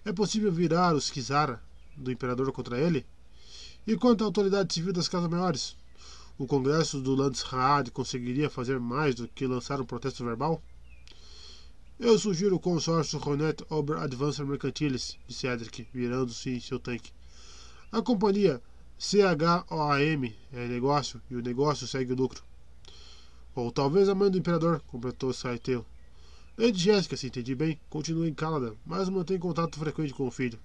É 0.06 0.14
possível 0.14 0.52
virar 0.52 0.94
os 0.94 1.10
Kizara 1.10 1.60
do 1.98 2.12
imperador 2.12 2.52
contra 2.52 2.80
ele? 2.80 3.08
E 3.88 3.98
quanto 3.98 4.24
à 4.24 4.28
autoridade 4.28 4.72
civil 4.72 4.94
das 4.94 5.08
casas 5.08 5.32
maiores? 5.32 5.76
O 6.38 6.46
Congresso 6.46 7.02
do 7.02 7.16
Landesrat 7.16 7.90
conseguiria 7.90 8.52
fazer 8.52 8.80
mais 8.80 9.16
do 9.16 9.28
que 9.28 9.48
lançar 9.48 9.82
um 9.82 9.86
protesto 9.86 10.24
verbal? 10.24 10.62
Eu 12.00 12.20
sugiro 12.20 12.58
o 12.58 12.60
consórcio 12.60 13.18
Ronet 13.18 13.66
Ober 13.68 13.98
Advancer 13.98 14.46
Mercantiles, 14.46 15.18
disse 15.28 15.48
Edric, 15.48 15.88
virando-se 15.92 16.52
em 16.52 16.60
seu 16.60 16.78
tanque. 16.78 17.12
A 17.92 18.00
companhia 18.00 18.62
CHOAM 19.00 20.32
é 20.54 20.68
negócio 20.68 21.20
e 21.32 21.36
o 21.36 21.42
negócio 21.42 21.88
segue 21.88 22.14
o 22.14 22.16
lucro. 22.16 22.44
Ou 23.56 23.72
talvez 23.72 24.08
a 24.08 24.14
mãe 24.14 24.30
do 24.30 24.38
imperador, 24.38 24.84
completou 24.86 25.34
Saiteu. 25.34 25.84
Lady 26.60 26.80
Jéssica, 26.80 27.16
se 27.16 27.28
entendi 27.28 27.54
bem, 27.54 27.80
continua 27.88 28.28
em 28.28 28.34
Cálada, 28.34 28.76
mas 28.84 29.08
mantém 29.10 29.38
contato 29.38 29.78
frequente 29.78 30.12
com 30.12 30.26
o 30.26 30.32
filho. 30.32 30.58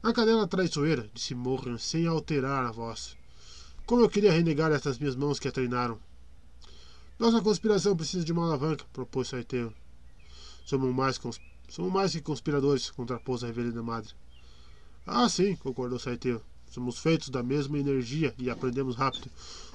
A 0.00 0.12
cadela 0.12 0.46
traiçoeira, 0.46 1.10
disse 1.12 1.34
Morgan 1.34 1.76
sem 1.78 2.06
alterar 2.06 2.64
a 2.64 2.70
voz. 2.70 3.16
Como 3.84 4.02
eu 4.02 4.08
queria 4.08 4.30
renegar 4.30 4.70
estas 4.70 4.96
minhas 4.96 5.16
mãos 5.16 5.40
que 5.40 5.48
a 5.48 5.52
treinaram. 5.52 5.98
Nossa 7.18 7.42
conspiração 7.42 7.96
precisa 7.96 8.24
de 8.24 8.32
uma 8.32 8.46
alavanca, 8.46 8.84
propôs 8.92 9.26
Saiteu. 9.26 9.72
Somos 10.64 10.94
mais. 10.94 11.18
Somos 11.68 11.92
mais 11.92 12.12
que 12.12 12.20
conspiradores, 12.20 12.88
contrapôs 12.88 13.42
a 13.42 13.48
reverenda 13.48 13.82
madre. 13.82 14.14
Ah, 15.04 15.28
sim, 15.28 15.56
concordou 15.56 15.98
Saiteu. 15.98 16.40
Somos 16.70 17.00
feitos 17.00 17.30
da 17.30 17.42
mesma 17.42 17.80
energia 17.80 18.32
e 18.38 18.48
aprendemos 18.48 18.94
rápido, 18.94 19.28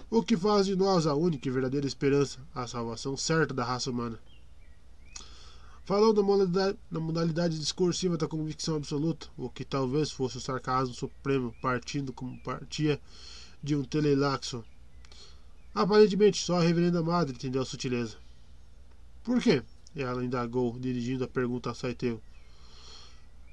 o 0.09 0.23
que 0.23 0.37
faz 0.37 0.65
de 0.65 0.77
nós 0.77 1.05
a 1.05 1.13
única 1.13 1.49
e 1.49 1.51
verdadeira 1.51 1.87
esperança, 1.87 2.39
a 2.55 2.65
salvação 2.67 3.17
certa 3.17 3.53
da 3.53 3.65
raça 3.65 3.91
humana. 3.91 4.17
Falou 5.85 6.13
na 6.13 6.23
modalidade, 6.23 6.77
na 6.89 6.99
modalidade 7.01 7.59
discursiva 7.59 8.15
da 8.15 8.25
convicção 8.25 8.77
absoluta, 8.77 9.27
o 9.35 9.49
que 9.49 9.65
talvez 9.65 10.09
fosse 10.11 10.37
o 10.37 10.41
sarcasmo 10.41 10.95
supremo, 10.95 11.53
partindo 11.61 12.13
como 12.13 12.41
partia 12.41 13.01
de 13.61 13.75
um 13.75 13.83
telelaxo. 13.83 14.63
Aparentemente, 15.75 16.41
só 16.41 16.57
a 16.57 16.63
reverenda 16.63 17.03
madre 17.03 17.35
entendeu 17.35 17.61
a 17.61 17.65
sutileza. 17.65 18.15
Por 19.25 19.41
quê? 19.41 19.61
Ela 19.93 20.23
indagou, 20.23 20.79
dirigindo 20.79 21.25
a 21.25 21.27
pergunta 21.27 21.71
a 21.71 21.73
Saiteu. 21.73 22.21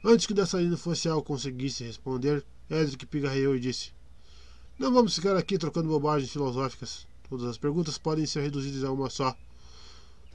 Antes 0.05 0.25
que 0.25 0.33
o 0.33 0.37
dançarino 0.37 0.79
facial 0.79 1.25
conseguisse 1.25 1.83
responder, 1.83 2.45
Edric 2.71 3.07
pigarreou 3.07 3.57
e 3.57 3.61
disse: 3.61 3.91
Não 4.79 4.93
vamos 4.93 5.17
ficar 5.17 5.37
aqui 5.37 5.59
trocando 5.59 5.89
bobagens 5.89 6.31
filosóficas. 6.31 7.09
Todas 7.29 7.47
as 7.49 7.59
perguntas 7.59 7.99
podem 7.99 8.25
ser 8.25 8.43
reduzidas 8.43 8.85
a 8.85 8.93
uma 8.93 9.11
só. 9.11 9.37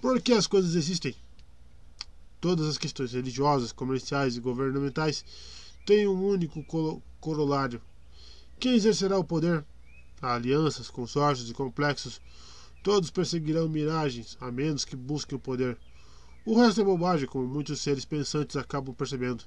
Por 0.02 0.22
que 0.22 0.34
as 0.34 0.46
coisas 0.46 0.76
existem? 0.76 1.16
Todas 2.46 2.68
as 2.68 2.78
questões 2.78 3.12
religiosas, 3.12 3.72
comerciais 3.72 4.38
e 4.38 4.40
governamentais 4.40 5.26
têm 5.84 6.08
um 6.08 6.28
único 6.28 6.64
corolário. 7.20 7.82
Quem 8.60 8.76
exercerá 8.76 9.18
o 9.18 9.24
poder? 9.24 9.66
Há 10.22 10.36
alianças, 10.36 10.92
consórcios 10.92 11.50
e 11.50 11.56
complexos. 11.56 12.22
Todos 12.84 13.10
perseguirão 13.10 13.68
miragens, 13.68 14.38
a 14.40 14.52
menos 14.52 14.86
que 14.86 14.96
busquem 14.96 15.36
o 15.36 15.42
poder. 15.42 15.76
O 16.46 16.56
resto 16.62 16.82
é 16.82 16.84
bobagem, 16.84 17.28
como 17.28 17.48
muitos 17.48 17.82
seres 17.82 18.06
pensantes 18.06 18.56
acabam 18.56 18.94
percebendo. 18.94 19.44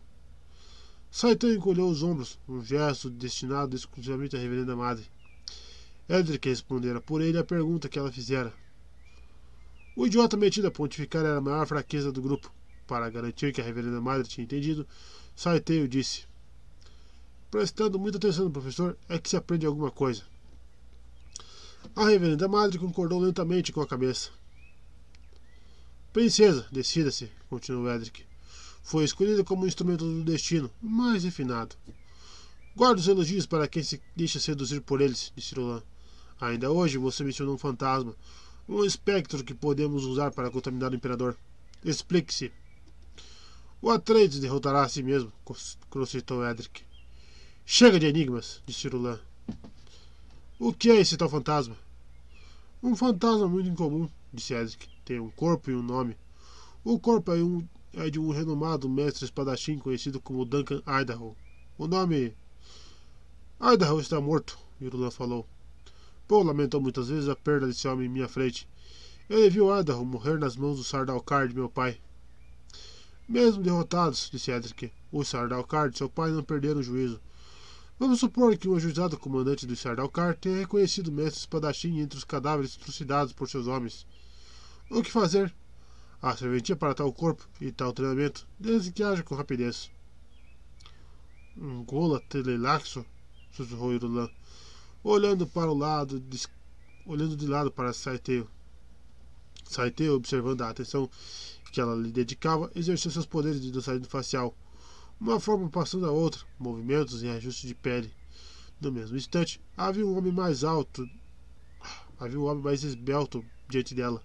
Saitão 1.09 1.53
encolheu 1.53 1.87
os 1.87 2.03
ombros, 2.03 2.37
um 2.49 2.61
gesto 2.65 3.09
destinado 3.09 3.77
exclusivamente 3.77 4.35
à 4.35 4.41
reverenda 4.41 4.75
madre. 4.75 5.07
Edric 6.09 6.49
respondera 6.49 7.01
por 7.01 7.23
ele 7.23 7.39
a 7.39 7.45
pergunta 7.45 7.89
que 7.89 7.97
ela 7.97 8.11
fizera. 8.11 8.53
O 9.95 10.05
idiota 10.05 10.37
metido 10.37 10.67
a 10.67 10.73
pontificar 10.73 11.25
era 11.25 11.39
a 11.39 11.41
maior 11.41 11.65
fraqueza 11.65 12.11
do 12.11 12.21
grupo. 12.21 12.58
Para 12.89 13.11
garantir 13.11 13.53
que 13.53 13.61
a 13.61 13.65
reverenda 13.65 14.01
madre 14.01 14.27
tinha 14.27 14.45
entendido, 14.45 14.87
Saiteio 15.37 15.87
disse: 15.87 16.25
Prestando 17.51 17.99
muita 17.99 18.17
atenção 18.17 18.47
no 18.47 18.51
professor, 18.51 18.97
é 19.11 19.19
que 19.19 19.29
se 19.29 19.37
aprende 19.37 19.67
alguma 19.67 19.91
coisa. 19.91 20.23
A 21.95 22.07
reverenda 22.07 22.49
madre 22.49 22.79
concordou 22.79 23.21
lentamente 23.21 23.73
com 23.73 23.83
a 23.83 23.87
cabeça. 23.87 24.31
Princesa, 26.15 26.67
decida-se, 26.73 27.31
continuou 27.51 27.95
Edric. 27.95 28.25
Foi 28.83 29.05
escolhida 29.05 29.45
como 29.45 29.67
instrumento 29.67 30.07
do 30.07 30.25
destino, 30.25 30.71
mais 30.81 31.25
refinado. 31.25 31.77
Guarda 32.75 33.01
os 33.03 33.07
elogios 33.07 33.45
para 33.45 33.69
quem 33.69 33.83
se 33.83 34.01
deixa 34.17 34.41
seduzir 34.41 34.81
por 34.81 35.03
eles, 35.03 35.31
disse 35.37 35.55
Roland. 35.55 35.83
Ainda 36.41 36.73
hoje 36.73 36.97
você 36.97 37.23
mencionou 37.23 37.55
um 37.55 37.59
fantasma, 37.59 38.17
um 38.67 38.83
espectro 38.83 39.45
que 39.45 39.53
podemos 39.53 40.07
usar 40.07 40.31
para 40.31 40.51
contaminar 40.51 40.91
o 40.91 40.95
imperador. 40.95 41.37
Explique-se. 41.85 42.51
O 43.81 43.91
Atreides 43.91 44.41
derrotará 44.41 44.83
a 44.83 44.89
si 44.89 45.05
mesmo, 45.05 45.33
crocitou 45.89 46.45
Edric. 46.45 46.83
Chega 47.65 48.01
de 48.01 48.07
enigmas, 48.07 48.61
disse 48.67 48.89
Rulan. 48.89 49.21
O 50.59 50.73
que 50.73 50.91
é 50.91 50.97
esse 50.97 51.17
tal 51.17 51.29
fantasma? 51.29 51.77
Um 52.83 52.97
fantasma 52.97 53.47
muito 53.47 53.69
incomum, 53.69 54.09
disse 54.33 54.53
Edric. 54.53 54.89
Tem 55.05 55.21
um 55.21 55.31
corpo 55.31 55.71
e 55.71 55.77
um 55.77 55.83
nome. 55.83 56.17
O 56.83 56.99
corpo 56.99 57.31
é, 57.31 57.37
um, 57.37 57.65
é 57.93 58.11
de 58.11 58.19
um 58.19 58.31
renomado 58.31 58.89
mestre 58.89 59.25
espadachim 59.25 59.79
conhecido 59.79 60.21
como 60.21 60.45
Duncan 60.45 60.83
Idaho. 61.01 61.37
O 61.79 61.87
nome. 61.87 62.35
Idaho 63.61 64.01
está 64.01 64.21
morto, 64.21 64.59
Irulan 64.81 65.13
falou. 65.13 65.47
Paul 66.27 66.43
lamentou 66.43 66.81
muitas 66.81 67.09
vezes 67.09 67.29
a 67.29 67.37
perda 67.37 67.69
desse 67.69 67.87
homem 67.87 68.07
em 68.07 68.11
minha 68.11 68.29
frente. 68.29 68.69
Ele 69.31 69.49
viu 69.49 69.79
Idaho 69.79 70.05
morrer 70.05 70.37
nas 70.37 70.57
mãos 70.57 70.79
do 70.79 70.85
Sardaukar 70.85 71.47
de 71.47 71.55
meu 71.55 71.69
pai. 71.69 72.01
Mesmo 73.29 73.63
derrotados, 73.63 74.31
disse 74.33 74.51
Edric, 74.51 74.91
os 75.13 75.29
Sardaukar 75.29 75.91
de 75.91 75.99
seu 75.99 76.09
pai 76.09 76.31
não 76.31 76.43
perderam 76.43 76.81
o 76.81 76.83
juízo. 76.83 77.21
Vamos 77.99 78.21
supor 78.21 78.57
que 78.57 78.67
o 78.67 78.75
ajuizado 78.75 79.19
comandante 79.19 79.67
do 79.67 79.77
Sardaukar 79.77 80.35
tenha 80.35 80.57
reconhecido 80.57 81.09
o 81.09 81.13
mestre 81.13 81.41
espadachim 81.41 81.99
entre 81.99 82.17
os 82.17 82.25
cadáveres 82.25 82.75
trucidados 82.77 83.35
por 83.35 83.47
seus 83.47 83.67
homens. 83.67 84.07
O 84.89 85.03
que 85.03 85.11
fazer? 85.11 85.55
A 86.23 86.35
serventia 86.35 86.75
para 86.75 86.95
tal 86.95 87.13
corpo 87.13 87.47
e 87.61 87.71
tal 87.71 87.93
treinamento, 87.93 88.47
desde 88.59 88.91
que 88.91 89.03
haja 89.03 89.23
com 89.23 89.35
rapidez. 89.35 89.91
Um 91.55 91.85
gola 91.85 92.21
telelaxo, 92.31 93.05
sussurrou 93.51 93.93
Irulan, 93.93 94.31
olhando 95.05 95.47
para 95.47 95.71
o 95.71 95.77
lado, 95.77 96.23
olhando 97.05 97.37
de 97.37 97.47
lado 97.47 97.71
para 97.71 97.93
Saiteu. 97.93 98.49
Saiteu, 99.65 100.15
observando 100.15 100.63
a 100.63 100.71
atenção 100.71 101.11
que 101.71 101.81
ela 101.81 101.95
lhe 101.95 102.11
dedicava, 102.11 102.71
exerceu 102.75 103.11
seus 103.11 103.27
poderes 103.27 103.61
de 103.61 103.71
dançarino 103.71 104.07
facial. 104.07 104.57
uma 105.21 105.41
forma 105.41 105.69
passando 105.69 106.07
a 106.07 106.11
outra, 106.11 106.41
movimentos 106.59 107.23
e 107.23 107.29
ajustes 107.29 107.69
de 107.69 107.75
pele. 107.75 108.13
No 108.81 108.93
mesmo 108.93 109.17
instante, 109.17 109.61
havia 109.77 110.07
um 110.07 110.17
homem 110.17 110.33
mais 110.33 110.63
alto, 110.63 111.09
havia 112.19 112.39
um 112.39 112.45
homem 112.45 112.63
mais 112.63 112.85
esbelto 112.85 113.45
diante 113.69 113.95
dela. 113.95 114.23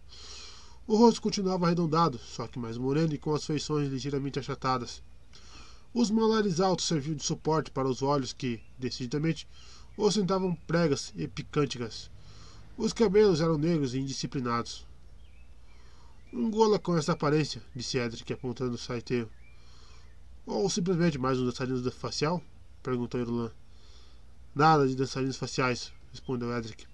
O 0.85 0.95
rosto 0.95 1.21
continuava 1.21 1.65
arredondado, 1.65 2.17
só 2.17 2.45
que 2.47 2.59
mais 2.59 2.77
moreno 2.77 3.13
e 3.13 3.17
com 3.17 3.33
as 3.33 3.45
feições 3.45 3.89
ligeiramente 3.89 4.37
achatadas. 4.37 5.01
Os 5.93 6.11
malares 6.11 6.59
altos 6.59 6.85
serviam 6.85 7.15
de 7.15 7.23
suporte 7.23 7.71
para 7.71 7.87
os 7.87 8.01
olhos 8.01 8.33
que, 8.33 8.59
decididamente, 8.77 9.47
ostentavam 9.95 10.55
pregas 10.67 11.13
e 11.15 11.27
picânticas. 11.27 12.11
Os 12.77 12.91
cabelos 12.91 13.41
eram 13.41 13.57
negros 13.57 13.93
e 13.93 13.99
indisciplinados. 13.99 14.85
Um 16.35 16.49
gola 16.49 16.79
com 16.79 16.97
essa 16.97 17.11
aparência, 17.11 17.61
disse 17.75 17.99
Edric 17.99 18.33
apontando 18.33 18.73
o 18.73 18.77
saiteio. 18.77 19.29
Ou 20.47 20.67
simplesmente 20.67 21.19
mais 21.19 21.39
um 21.39 21.45
dançarino 21.45 21.91
facial? 21.91 22.41
perguntou 22.81 23.21
Irlan. 23.21 23.51
Nada 24.55 24.87
de 24.87 24.95
dançarinos 24.95 25.37
faciais, 25.37 25.93
respondeu 26.11 26.51
Edric. 26.57 26.87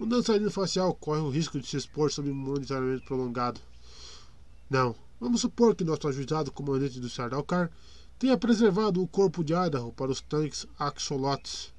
Um 0.00 0.08
dançarino 0.08 0.50
facial 0.50 0.92
corre 0.92 1.20
o 1.20 1.30
risco 1.30 1.60
de 1.60 1.68
se 1.68 1.76
expor 1.76 2.10
sob 2.10 2.28
um 2.32 2.34
monitoramento 2.34 3.04
prolongado. 3.04 3.60
Não. 4.68 4.96
Vamos 5.20 5.40
supor 5.40 5.76
que 5.76 5.84
nosso 5.84 6.08
ajuizado 6.08 6.50
comandante 6.50 6.98
do 6.98 7.08
Sardalcar 7.08 7.70
tenha 8.18 8.36
preservado 8.36 9.00
o 9.00 9.06
corpo 9.06 9.44
de 9.44 9.54
Idaho 9.54 9.92
para 9.92 10.10
os 10.10 10.20
tanques 10.20 10.66
axolotes. 10.76 11.72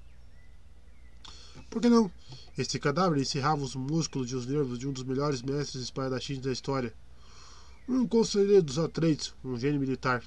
Por 1.70 1.82
que 1.82 1.90
não? 1.90 2.12
Este 2.58 2.80
cadáver 2.80 3.20
encerrava 3.20 3.62
os 3.62 3.76
músculos 3.76 4.32
e 4.32 4.36
os 4.36 4.48
nervos 4.48 4.80
de 4.80 4.88
um 4.88 4.92
dos 4.92 5.04
melhores 5.04 5.42
mestres 5.44 5.84
espadachins 5.84 6.40
da 6.40 6.52
história. 6.52 6.94
Um 7.88 8.08
conselheiro 8.08 8.64
dos 8.64 8.80
Atreides, 8.80 9.36
um 9.44 9.58
gênio 9.58 9.80
militar. 9.80 10.24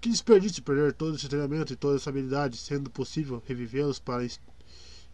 Que 0.00 0.10
desperdício 0.10 0.62
perder 0.62 0.92
todo 0.92 1.16
esse 1.16 1.28
treinamento 1.28 1.72
e 1.72 1.76
toda 1.76 1.96
essa 1.96 2.10
habilidade, 2.10 2.58
sendo 2.58 2.90
possível 2.90 3.42
revivê-los 3.46 3.98
para 3.98 4.26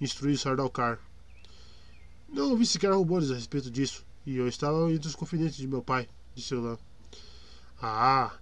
instruir 0.00 0.36
Sardalcar. 0.36 0.98
Não 2.28 2.50
ouvi 2.50 2.66
sequer 2.66 2.92
rumores 2.92 3.30
a 3.30 3.34
respeito 3.34 3.70
disso, 3.70 4.04
e 4.26 4.36
eu 4.36 4.48
estava 4.48 4.90
entre 4.92 5.08
os 5.08 5.14
confidentes 5.14 5.56
de 5.56 5.68
meu 5.68 5.82
pai, 5.82 6.08
disse 6.34 6.54
Lan. 6.54 6.76
Ah, 7.80 8.36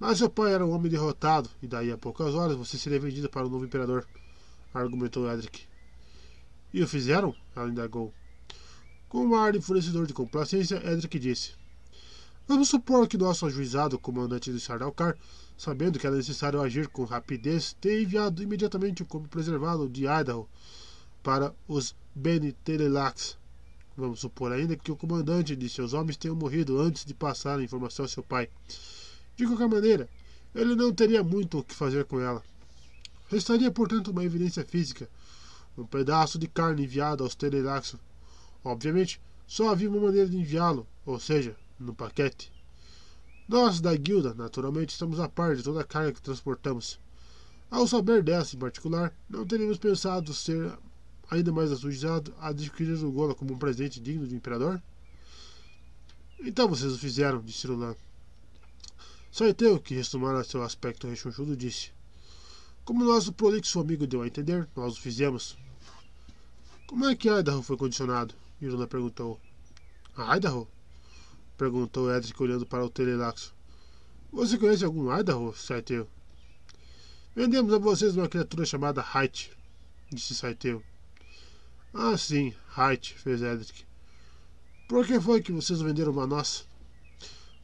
mas 0.00 0.18
seu 0.18 0.28
pai 0.28 0.52
era 0.52 0.66
um 0.66 0.72
homem 0.72 0.90
derrotado, 0.90 1.48
e 1.62 1.68
daí 1.68 1.92
a 1.92 1.98
poucas 1.98 2.34
horas 2.34 2.56
você 2.56 2.76
seria 2.76 2.98
vendido 2.98 3.30
para 3.30 3.46
o 3.46 3.50
novo 3.50 3.64
imperador, 3.64 4.06
argumentou 4.74 5.30
Edric. 5.30 5.69
E 6.72 6.82
o 6.82 6.88
fizeram? 6.88 7.34
Ela 7.54 7.68
indagou. 7.68 8.12
Com 9.08 9.26
um 9.26 9.34
ar 9.34 9.56
enfurecedor 9.56 10.06
de 10.06 10.14
complacência, 10.14 10.80
Edric 10.84 11.18
disse: 11.18 11.52
Vamos 12.46 12.68
supor 12.68 13.08
que 13.08 13.18
nosso 13.18 13.44
ajuizado, 13.46 13.98
comandante 13.98 14.52
de 14.52 14.60
Sardalcar, 14.60 15.16
sabendo 15.56 15.98
que 15.98 16.06
era 16.06 16.16
necessário 16.16 16.60
agir 16.60 16.88
com 16.88 17.04
rapidez, 17.04 17.76
tenha 17.80 18.02
enviado 18.02 18.42
imediatamente 18.42 19.02
o 19.02 19.06
corpo 19.06 19.28
preservado 19.28 19.88
de 19.88 20.06
Idaho 20.06 20.48
para 21.22 21.54
os 21.68 21.94
Bene 22.14 22.52
Telelax. 22.52 23.36
Vamos 23.96 24.20
supor 24.20 24.52
ainda 24.52 24.76
que 24.76 24.90
o 24.90 24.96
comandante 24.96 25.58
e 25.60 25.68
seus 25.68 25.92
homens 25.92 26.16
tenham 26.16 26.34
morrido 26.34 26.80
antes 26.80 27.04
de 27.04 27.12
passar 27.12 27.58
a 27.58 27.62
informação 27.62 28.04
ao 28.04 28.08
seu 28.08 28.22
pai. 28.22 28.48
De 29.36 29.46
qualquer 29.46 29.68
maneira, 29.68 30.08
ele 30.54 30.74
não 30.74 30.92
teria 30.92 31.22
muito 31.22 31.58
o 31.58 31.64
que 31.64 31.74
fazer 31.74 32.04
com 32.04 32.20
ela. 32.20 32.42
Restaria, 33.28 33.70
portanto, 33.70 34.10
uma 34.10 34.24
evidência 34.24 34.64
física, 34.64 35.08
um 35.82 35.86
pedaço 35.86 36.38
de 36.38 36.46
carne 36.46 36.84
enviado 36.84 37.22
aos 37.22 37.34
Telelaxo. 37.34 37.98
Obviamente, 38.62 39.20
só 39.46 39.70
havia 39.70 39.88
uma 39.88 40.00
maneira 40.00 40.28
de 40.28 40.36
enviá-lo, 40.36 40.86
ou 41.04 41.18
seja, 41.18 41.56
no 41.78 41.94
paquete. 41.94 42.52
Nós, 43.48 43.80
da 43.80 43.94
guilda, 43.96 44.34
naturalmente, 44.34 44.90
estamos 44.90 45.18
a 45.18 45.28
par 45.28 45.56
de 45.56 45.62
toda 45.62 45.80
a 45.80 45.84
carga 45.84 46.12
que 46.12 46.22
transportamos. 46.22 47.00
Ao 47.70 47.86
saber 47.86 48.22
dessa 48.22 48.54
em 48.54 48.58
particular, 48.58 49.12
não 49.28 49.46
teríamos 49.46 49.78
pensado 49.78 50.32
ser 50.32 50.72
ainda 51.30 51.52
mais 51.52 51.70
assustado 51.70 52.34
a 52.38 52.48
adquirir 52.48 53.02
o 53.04 53.12
Gola 53.12 53.34
como 53.34 53.54
um 53.54 53.58
presente 53.58 54.00
digno 54.00 54.26
do 54.26 54.34
imperador? 54.34 54.82
Então 56.40 56.68
vocês 56.68 56.92
o 56.92 56.98
fizeram, 56.98 57.40
disse 57.40 57.66
Rulan. 57.66 57.94
Saiteu, 59.30 59.78
que 59.78 59.94
restumara 59.94 60.42
seu 60.42 60.62
aspecto 60.62 61.06
rechonchudo, 61.06 61.56
disse: 61.56 61.92
Como 62.84 63.04
nosso 63.04 63.32
prolixo 63.32 63.78
amigo 63.78 64.06
deu 64.06 64.22
a 64.22 64.26
entender, 64.26 64.68
nós 64.74 64.96
o 64.96 65.00
fizemos. 65.00 65.56
Como 66.90 67.06
é 67.06 67.14
que 67.14 67.28
Idaho 67.28 67.62
foi 67.62 67.76
condicionado? 67.76 68.34
Irula 68.60 68.84
perguntou. 68.84 69.40
Idaho? 70.36 70.66
Perguntou 71.56 72.12
Edric 72.12 72.42
olhando 72.42 72.66
para 72.66 72.84
o 72.84 72.90
telelaxo. 72.90 73.54
Você 74.32 74.58
conhece 74.58 74.84
algum 74.84 75.16
Idaho, 75.16 75.54
Saiteu? 75.56 76.08
Vendemos 77.32 77.72
a 77.72 77.78
vocês 77.78 78.16
uma 78.16 78.28
criatura 78.28 78.64
chamada 78.64 79.06
Height, 79.14 79.56
disse 80.10 80.34
Saiteu. 80.34 80.82
Ah, 81.94 82.18
sim, 82.18 82.52
Height, 82.76 83.14
fez 83.14 83.40
Edric. 83.40 83.86
Por 84.88 85.06
que 85.06 85.20
foi 85.20 85.40
que 85.40 85.52
vocês 85.52 85.80
venderam 85.80 86.10
uma 86.10 86.26
nossa? 86.26 86.64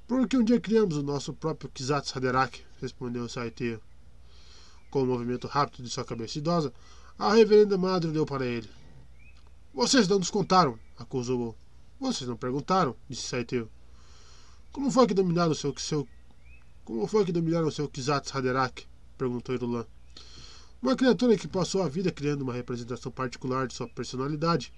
Porque 0.06 0.36
um 0.36 0.44
dia 0.44 0.60
criamos 0.60 0.96
o 0.96 1.02
nosso 1.02 1.34
próprio 1.34 1.68
Kizatz 1.68 2.16
Haderach, 2.16 2.64
respondeu 2.80 3.28
Saiteio. 3.28 3.82
Com 4.88 5.02
um 5.02 5.06
movimento 5.06 5.48
rápido 5.48 5.82
de 5.82 5.90
sua 5.90 6.04
cabeça 6.04 6.38
idosa, 6.38 6.72
a 7.18 7.34
reverenda 7.34 7.76
madre 7.76 8.08
olhou 8.08 8.24
para 8.24 8.46
ele. 8.46 8.85
Vocês 9.76 10.08
não 10.08 10.18
nos 10.18 10.30
contaram, 10.30 10.78
acusou. 10.96 11.54
Vocês 12.00 12.26
não 12.26 12.34
perguntaram, 12.34 12.96
disse 13.10 13.28
Saiteio. 13.28 13.70
Como 14.72 14.90
foi 14.90 15.06
que 15.06 15.12
dominaram 15.12 15.52
o 15.52 15.54
seu, 15.54 15.76
seu 15.76 16.08
Como 16.82 17.06
foi 17.06 17.26
que 17.26 17.30
dominaram 17.30 17.68
o 17.68 17.70
seu 17.70 17.86
Kizatz 17.86 18.34
Haderach? 18.34 18.88
perguntou 19.18 19.54
Irulan. 19.54 19.84
Uma 20.80 20.96
criatura 20.96 21.36
que 21.36 21.46
passou 21.46 21.82
a 21.82 21.90
vida 21.90 22.10
criando 22.10 22.40
uma 22.40 22.54
representação 22.54 23.12
particular 23.12 23.66
de 23.66 23.74
sua 23.74 23.86
personalidade 23.86 24.72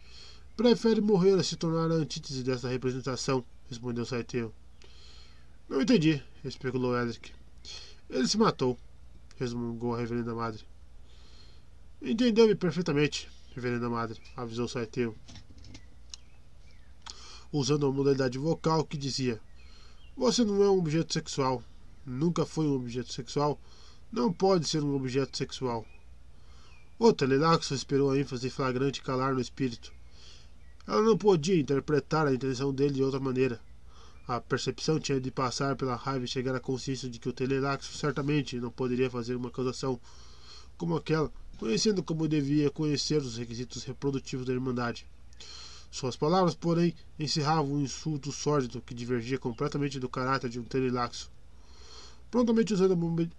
prefere 0.56 1.00
morrer 1.00 1.34
a 1.34 1.44
se 1.44 1.54
tornar 1.54 1.92
a 1.92 2.00
antítese 2.00 2.42
dessa 2.42 2.68
representação, 2.68 3.44
respondeu 3.68 4.04
Saiteu. 4.04 4.52
Não 5.68 5.80
entendi, 5.80 6.20
especulou 6.44 6.98
Edric. 7.00 7.30
Ele 8.10 8.26
se 8.26 8.36
matou, 8.36 8.76
resmungou 9.36 9.94
a 9.94 9.98
reverenda 9.98 10.34
madre. 10.34 10.64
Entendeu-me 12.02 12.56
perfeitamente, 12.56 13.30
reverenda 13.58 13.90
madre, 13.90 14.20
avisou 14.36 14.68
Saiteu, 14.68 15.16
usando 17.52 17.82
uma 17.82 17.92
modalidade 17.92 18.38
vocal 18.38 18.84
que 18.84 18.96
dizia: 18.96 19.40
Você 20.16 20.44
não 20.44 20.62
é 20.62 20.70
um 20.70 20.78
objeto 20.78 21.12
sexual, 21.12 21.62
nunca 22.06 22.46
foi 22.46 22.66
um 22.66 22.76
objeto 22.76 23.12
sexual, 23.12 23.60
não 24.12 24.32
pode 24.32 24.68
ser 24.68 24.82
um 24.82 24.94
objeto 24.94 25.36
sexual. 25.36 25.84
O 26.98 27.12
Telelaxo 27.12 27.74
esperou 27.74 28.10
a 28.10 28.18
ênfase 28.18 28.48
flagrante 28.48 29.02
calar 29.02 29.34
no 29.34 29.40
espírito. 29.40 29.92
Ela 30.86 31.02
não 31.02 31.18
podia 31.18 31.60
interpretar 31.60 32.26
a 32.26 32.34
intenção 32.34 32.72
dele 32.72 32.94
de 32.94 33.02
outra 33.02 33.20
maneira. 33.20 33.60
A 34.26 34.40
percepção 34.40 34.98
tinha 34.98 35.20
de 35.20 35.30
passar 35.30 35.76
pela 35.76 35.96
raiva 35.96 36.24
e 36.24 36.28
chegar 36.28 36.54
à 36.54 36.60
consciência 36.60 37.08
de 37.08 37.18
que 37.18 37.28
o 37.28 37.32
telelaxo 37.32 37.96
certamente 37.96 38.60
não 38.60 38.70
poderia 38.70 39.10
fazer 39.10 39.34
uma 39.36 39.48
acusação 39.48 40.00
como 40.76 40.96
aquela, 40.96 41.30
conhecendo 41.58 42.02
como 42.02 42.28
devia 42.28 42.70
conhecer 42.70 43.20
os 43.20 43.36
requisitos 43.36 43.82
reprodutivos 43.84 44.46
da 44.46 44.52
Irmandade. 44.52 45.04
Suas 45.90 46.16
palavras, 46.16 46.54
porém, 46.54 46.94
encerravam 47.18 47.74
um 47.74 47.80
insulto 47.80 48.30
sórdido 48.30 48.80
que 48.80 48.94
divergia 48.94 49.38
completamente 49.38 49.98
do 49.98 50.08
caráter 50.08 50.48
de 50.48 50.60
um 50.60 50.64
telelaxo. 50.64 51.30
Prontamente 52.30 52.74
usando 52.74 52.96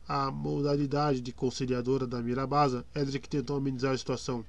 a 0.07 0.31
modalidade 0.31 1.21
de 1.21 1.31
conciliadora 1.31 2.05
da 2.05 2.21
Mirabasa, 2.21 2.85
Edric 2.93 3.29
tentou 3.29 3.55
amenizar 3.55 3.93
a 3.93 3.97
situação. 3.97 4.43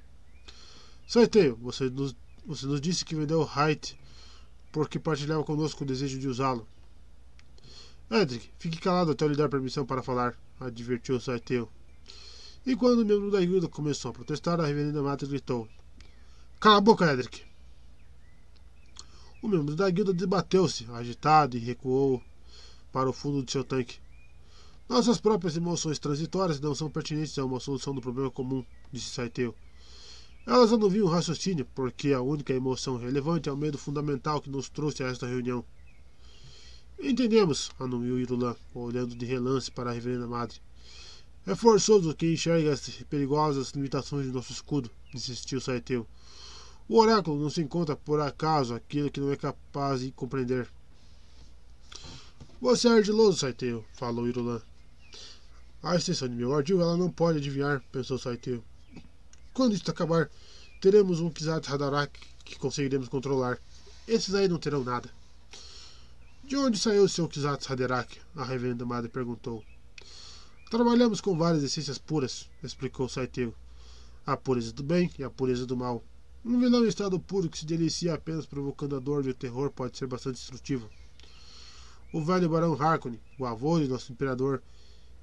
Saiteio, 1.07 1.55
você 1.61 1.89
nos, 1.89 2.15
você 2.45 2.65
nos 2.65 2.81
disse 2.81 3.05
que 3.05 3.15
vendeu 3.15 3.47
Height 3.55 3.97
porque 4.71 4.97
partilhava 4.97 5.43
conosco 5.43 5.83
o 5.83 5.87
desejo 5.87 6.19
de 6.19 6.27
usá-lo. 6.27 6.67
Edric, 8.09 8.49
fique 8.57 8.79
calado 8.79 9.11
até 9.11 9.23
eu 9.23 9.29
lhe 9.29 9.35
dar 9.35 9.47
permissão 9.47 9.85
para 9.85 10.01
falar, 10.01 10.35
advertiu 10.59 11.19
Saiteu. 11.19 11.69
E 12.65 12.75
quando 12.75 12.99
o 12.99 13.05
membro 13.05 13.31
da 13.31 13.39
guilda 13.39 13.67
começou 13.67 14.11
a 14.11 14.13
protestar, 14.13 14.59
a 14.59 14.67
reverenda 14.67 15.01
Mata 15.01 15.25
gritou: 15.25 15.67
Cala 16.59 16.77
a 16.77 16.81
boca, 16.81 17.11
Edric! 17.11 17.43
O 19.41 19.47
membro 19.47 19.75
da 19.75 19.89
guilda 19.89 20.13
debateu-se, 20.13 20.85
agitado, 20.91 21.57
e 21.57 21.59
recuou 21.59 22.21
para 22.91 23.09
o 23.09 23.13
fundo 23.13 23.43
de 23.43 23.51
seu 23.51 23.63
tanque. 23.63 23.99
Nossas 24.87 25.19
próprias 25.19 25.57
emoções 25.57 25.97
transitórias 25.97 26.59
não 26.59 26.75
são 26.75 26.89
pertinentes 26.89 27.39
a 27.39 27.45
uma 27.45 27.59
solução 27.59 27.95
do 27.95 28.01
problema 28.01 28.29
comum, 28.29 28.63
disse 28.91 29.09
Saiteu. 29.09 29.55
Elas 30.45 30.71
anuviam 30.71 31.07
o 31.07 31.09
raciocínio, 31.09 31.65
porque 31.73 32.13
a 32.13 32.21
única 32.21 32.53
emoção 32.53 32.97
relevante 32.97 33.49
é 33.49 33.51
o 33.51 33.57
medo 33.57 33.77
fundamental 33.77 34.39
que 34.39 34.49
nos 34.49 34.69
trouxe 34.69 35.03
a 35.03 35.07
esta 35.07 35.25
reunião. 35.25 35.65
Entendemos, 36.99 37.71
anuiu 37.79 38.19
Irulan, 38.19 38.55
olhando 38.75 39.15
de 39.15 39.25
relance 39.25 39.71
para 39.71 39.89
a 39.89 39.93
reverenda 39.93 40.27
madre. 40.27 40.59
É 41.45 41.55
forçoso 41.55 42.13
que 42.13 42.31
enxergue 42.31 42.69
as 42.69 42.87
perigosas 43.09 43.71
limitações 43.71 44.27
de 44.27 44.31
nosso 44.31 44.51
escudo, 44.51 44.91
insistiu 45.13 45.59
Saiteu. 45.59 46.05
O 46.87 46.99
oráculo 46.99 47.41
não 47.41 47.49
se 47.49 47.61
encontra 47.61 47.95
por 47.95 48.19
acaso 48.19 48.75
aquilo 48.75 49.09
que 49.09 49.19
não 49.19 49.31
é 49.31 49.35
capaz 49.35 50.01
de 50.01 50.11
compreender. 50.11 50.69
Você 52.61 52.87
é 52.87 52.91
ardiloso, 52.91 53.39
Saiteu, 53.39 53.83
falou 53.93 54.27
Irulan. 54.27 54.61
A 55.81 55.95
extensão 55.95 56.29
de 56.29 56.35
meu 56.35 56.53
ardil 56.53 56.79
ela 56.79 56.95
não 56.95 57.09
pode 57.09 57.39
adivinhar, 57.39 57.83
pensou 57.91 58.19
Saiteu. 58.19 58.63
Quando 59.51 59.73
isto 59.73 59.89
acabar, 59.89 60.29
teremos 60.79 61.19
um 61.19 61.29
Kizat 61.31 61.67
Hadarak 61.71 62.19
que 62.45 62.59
conseguiremos 62.59 63.09
controlar. 63.09 63.57
Esses 64.07 64.35
aí 64.35 64.47
não 64.47 64.59
terão 64.59 64.83
nada. 64.83 65.09
De 66.43 66.55
onde 66.55 66.77
saiu 66.77 67.05
o 67.05 67.09
seu 67.09 67.27
Kizat 67.27 67.71
Haderach? 67.71 68.19
A 68.35 68.43
reverenda 68.43 68.85
madre 68.85 69.09
perguntou. 69.09 69.63
Trabalhamos 70.71 71.19
com 71.19 71.37
várias 71.37 71.63
essências 71.63 71.97
puras, 71.97 72.49
explicou 72.63 73.09
Saiteu. 73.09 73.53
A 74.25 74.37
pureza 74.37 74.71
do 74.71 74.81
bem 74.81 75.11
e 75.19 75.23
a 75.25 75.29
pureza 75.29 75.65
do 75.65 75.75
mal. 75.75 76.01
Um 76.45 76.57
vilão 76.61 76.85
em 76.85 76.87
estado 76.87 77.19
puro 77.19 77.49
que 77.49 77.57
se 77.57 77.65
delicia 77.65 78.13
apenas 78.13 78.45
provocando 78.45 78.95
a 78.95 78.99
dor 78.99 79.25
e 79.25 79.31
o 79.31 79.33
terror 79.33 79.69
pode 79.69 79.97
ser 79.97 80.07
bastante 80.07 80.35
destrutivo. 80.35 80.89
O 82.13 82.23
velho 82.23 82.47
barão 82.47 82.81
Harkonnen, 82.81 83.19
o 83.37 83.45
avô 83.45 83.81
de 83.81 83.89
nosso 83.89 84.13
imperador, 84.13 84.63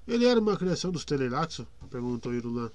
ele 0.07 0.27
era 0.27 0.39
uma 0.39 0.55
criação 0.55 0.93
dos 0.93 1.07
Telelaxo? 1.07 1.67
perguntou 1.89 2.35
Irulan. 2.35 2.71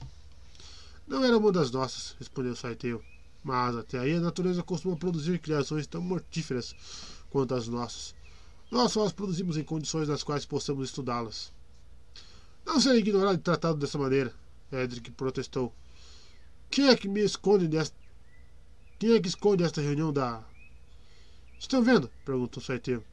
Não 1.07 1.23
era 1.23 1.37
uma 1.37 1.51
das 1.51 1.69
nossas, 1.69 2.15
respondeu 2.17 2.55
Saiteu. 2.55 3.03
Mas 3.43 3.75
até 3.75 3.99
aí 3.99 4.15
a 4.15 4.19
natureza 4.19 4.63
costuma 4.63 4.97
produzir 4.97 5.37
criações 5.37 5.85
tão 5.85 6.01
mortíferas 6.01 6.75
quanto 7.29 7.53
as 7.53 7.67
nossas. 7.67 8.15
Nós 8.71 8.91
só 8.91 9.05
as 9.05 9.13
produzimos 9.13 9.57
em 9.57 9.63
condições 9.63 10.07
nas 10.07 10.23
quais 10.23 10.43
possamos 10.43 10.89
estudá-las. 10.89 11.51
Não 12.65 12.79
serei 12.79 12.99
ignorado 12.99 13.35
e 13.35 13.41
tratado 13.41 13.77
dessa 13.77 13.97
maneira, 13.97 14.33
Edric 14.71 15.11
protestou. 15.11 15.73
Quem 16.69 16.87
é 16.87 16.95
que 16.95 17.07
me 17.07 17.21
esconde 17.21 17.67
desta. 17.67 17.95
Quem 18.97 19.13
é 19.13 19.19
que 19.19 19.27
esconde 19.27 19.63
esta 19.63 19.81
reunião 19.81 20.11
da. 20.11 20.43
Estão 21.59 21.83
vendo? 21.83 22.09
perguntou 22.25 22.63
Saiteu. 22.63 23.03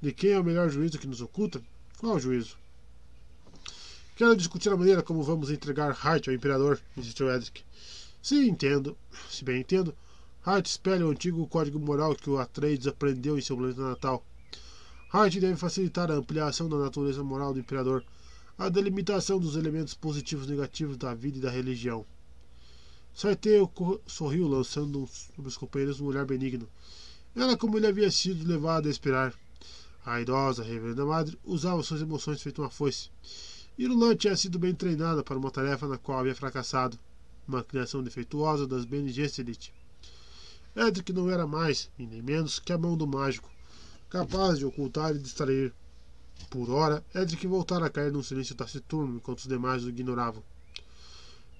De 0.00 0.12
quem 0.12 0.32
é 0.32 0.40
o 0.40 0.44
melhor 0.44 0.68
juízo 0.68 0.98
que 0.98 1.06
nos 1.06 1.20
oculta? 1.20 1.62
Qual 1.98 2.18
juízo? 2.18 2.56
Quero 4.16 4.36
discutir 4.36 4.68
a 4.70 4.76
maneira 4.76 5.02
como 5.02 5.22
vamos 5.22 5.50
entregar 5.50 5.96
Hart 6.02 6.28
ao 6.28 6.34
Imperador, 6.34 6.80
insistiu 6.96 7.30
Edric. 7.30 7.62
Se 8.20 8.48
entendo, 8.48 8.96
se 9.30 9.44
bem 9.44 9.60
entendo, 9.60 9.94
Hart 10.44 10.66
espelha 10.66 11.06
o 11.06 11.10
antigo 11.10 11.46
código 11.46 11.78
moral 11.78 12.16
que 12.16 12.28
o 12.28 12.38
Atreides 12.38 12.86
aprendeu 12.86 13.38
em 13.38 13.40
seu 13.40 13.56
planeta 13.56 13.80
natal. 13.80 14.24
Hart 15.12 15.34
deve 15.36 15.56
facilitar 15.56 16.10
a 16.10 16.14
ampliação 16.14 16.68
da 16.68 16.76
natureza 16.76 17.22
moral 17.22 17.52
do 17.54 17.60
Imperador, 17.60 18.04
a 18.62 18.68
delimitação 18.68 19.40
dos 19.40 19.56
elementos 19.56 19.92
positivos 19.92 20.46
e 20.46 20.50
negativos 20.50 20.96
da 20.96 21.12
vida 21.12 21.38
e 21.38 21.40
da 21.40 21.50
religião. 21.50 22.06
Saiteu 23.12 23.68
sorriu, 24.06 24.46
lançando 24.46 25.04
sobre 25.08 25.48
os 25.48 25.56
companheiros 25.56 26.00
um 26.00 26.06
olhar 26.06 26.24
benigno. 26.24 26.68
Era 27.34 27.56
como 27.56 27.76
ele 27.76 27.88
havia 27.88 28.08
sido 28.08 28.46
levado 28.46 28.86
a 28.86 28.90
esperar. 28.90 29.34
A 30.06 30.20
idosa, 30.20 30.62
reverenda 30.62 31.04
madre, 31.04 31.36
usava 31.44 31.82
suas 31.82 32.02
emoções 32.02 32.40
feito 32.40 32.62
uma 32.62 32.70
foice. 32.70 33.10
Irulan 33.76 34.14
tinha 34.14 34.36
sido 34.36 34.60
bem 34.60 34.74
treinada 34.74 35.24
para 35.24 35.38
uma 35.38 35.50
tarefa 35.50 35.88
na 35.88 35.98
qual 35.98 36.20
havia 36.20 36.34
fracassado, 36.34 36.96
uma 37.48 37.64
criação 37.64 38.00
defeituosa 38.00 38.64
das 38.64 38.84
Bene 38.84 39.10
Gesserit. 39.10 39.74
Edric 40.76 41.12
não 41.12 41.28
era 41.28 41.48
mais, 41.48 41.90
e 41.98 42.06
nem 42.06 42.22
menos, 42.22 42.60
que 42.60 42.72
a 42.72 42.78
mão 42.78 42.96
do 42.96 43.08
mágico, 43.08 43.50
capaz 44.08 44.58
de 44.58 44.64
ocultar 44.64 45.16
e 45.16 45.18
distrair. 45.18 45.74
Por 46.50 46.70
hora, 46.70 47.04
Edric 47.14 47.46
voltara 47.46 47.86
a 47.86 47.90
cair 47.90 48.12
num 48.12 48.22
silêncio 48.22 48.54
taciturno 48.54 49.16
enquanto 49.16 49.38
os 49.38 49.46
demais 49.46 49.84
o 49.84 49.88
ignoravam. 49.88 50.42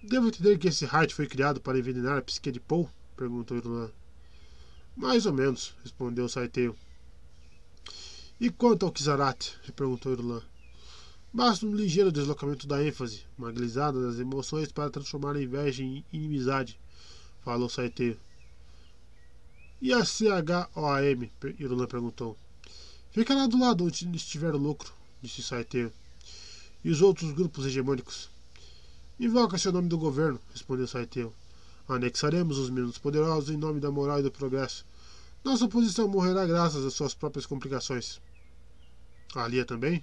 Devo 0.02 0.28
entender 0.28 0.58
que 0.58 0.68
esse 0.68 0.84
Hart 0.84 1.12
foi 1.12 1.26
criado 1.26 1.60
para 1.60 1.78
envenenar 1.78 2.18
a 2.18 2.22
psique 2.22 2.50
de 2.50 2.60
Paul? 2.60 2.90
perguntou 3.16 3.56
Irulan. 3.56 3.90
Mais 4.96 5.26
ou 5.26 5.32
menos, 5.32 5.74
respondeu 5.82 6.28
Saiteu. 6.28 6.76
E 8.40 8.50
quanto 8.50 8.84
ao 8.84 8.92
Kizarat? 8.92 9.54
perguntou 9.76 10.12
Irulan. 10.12 10.42
Basta 11.32 11.64
um 11.64 11.74
ligeiro 11.74 12.12
deslocamento 12.12 12.66
da 12.66 12.84
ênfase, 12.84 13.24
uma 13.38 13.50
glisada 13.50 14.02
das 14.02 14.18
emoções 14.18 14.70
para 14.70 14.90
transformar 14.90 15.36
a 15.36 15.42
inveja 15.42 15.82
em 15.82 16.04
inimizade, 16.12 16.78
falou 17.40 17.68
Saiteiro. 17.68 18.20
E 19.80 19.92
a 19.92 20.04
CHOAM? 20.04 21.30
Irulan 21.58 21.86
perguntou. 21.86 22.36
Fica 23.12 23.34
lá 23.34 23.46
do 23.46 23.60
lado 23.60 23.84
onde 23.84 24.16
estiver 24.16 24.54
o 24.54 24.58
lucro, 24.58 24.90
disse 25.20 25.42
Saiteiro. 25.42 25.92
E 26.82 26.90
os 26.90 27.02
outros 27.02 27.30
grupos 27.32 27.66
hegemônicos? 27.66 28.30
Invoca-se 29.20 29.68
o 29.68 29.72
nome 29.72 29.86
do 29.86 29.98
governo, 29.98 30.40
respondeu 30.50 30.88
Saiteu. 30.88 31.30
Anexaremos 31.86 32.56
os 32.56 32.70
menos 32.70 32.96
poderosos 32.96 33.50
em 33.50 33.58
nome 33.58 33.80
da 33.80 33.90
moral 33.90 34.20
e 34.20 34.22
do 34.22 34.32
progresso. 34.32 34.86
Nossa 35.44 35.66
oposição 35.66 36.08
morrerá 36.08 36.46
graças 36.46 36.86
às 36.86 36.94
suas 36.94 37.12
próprias 37.12 37.44
complicações. 37.44 38.18
A 39.34 39.46
Lia 39.46 39.66
também? 39.66 40.02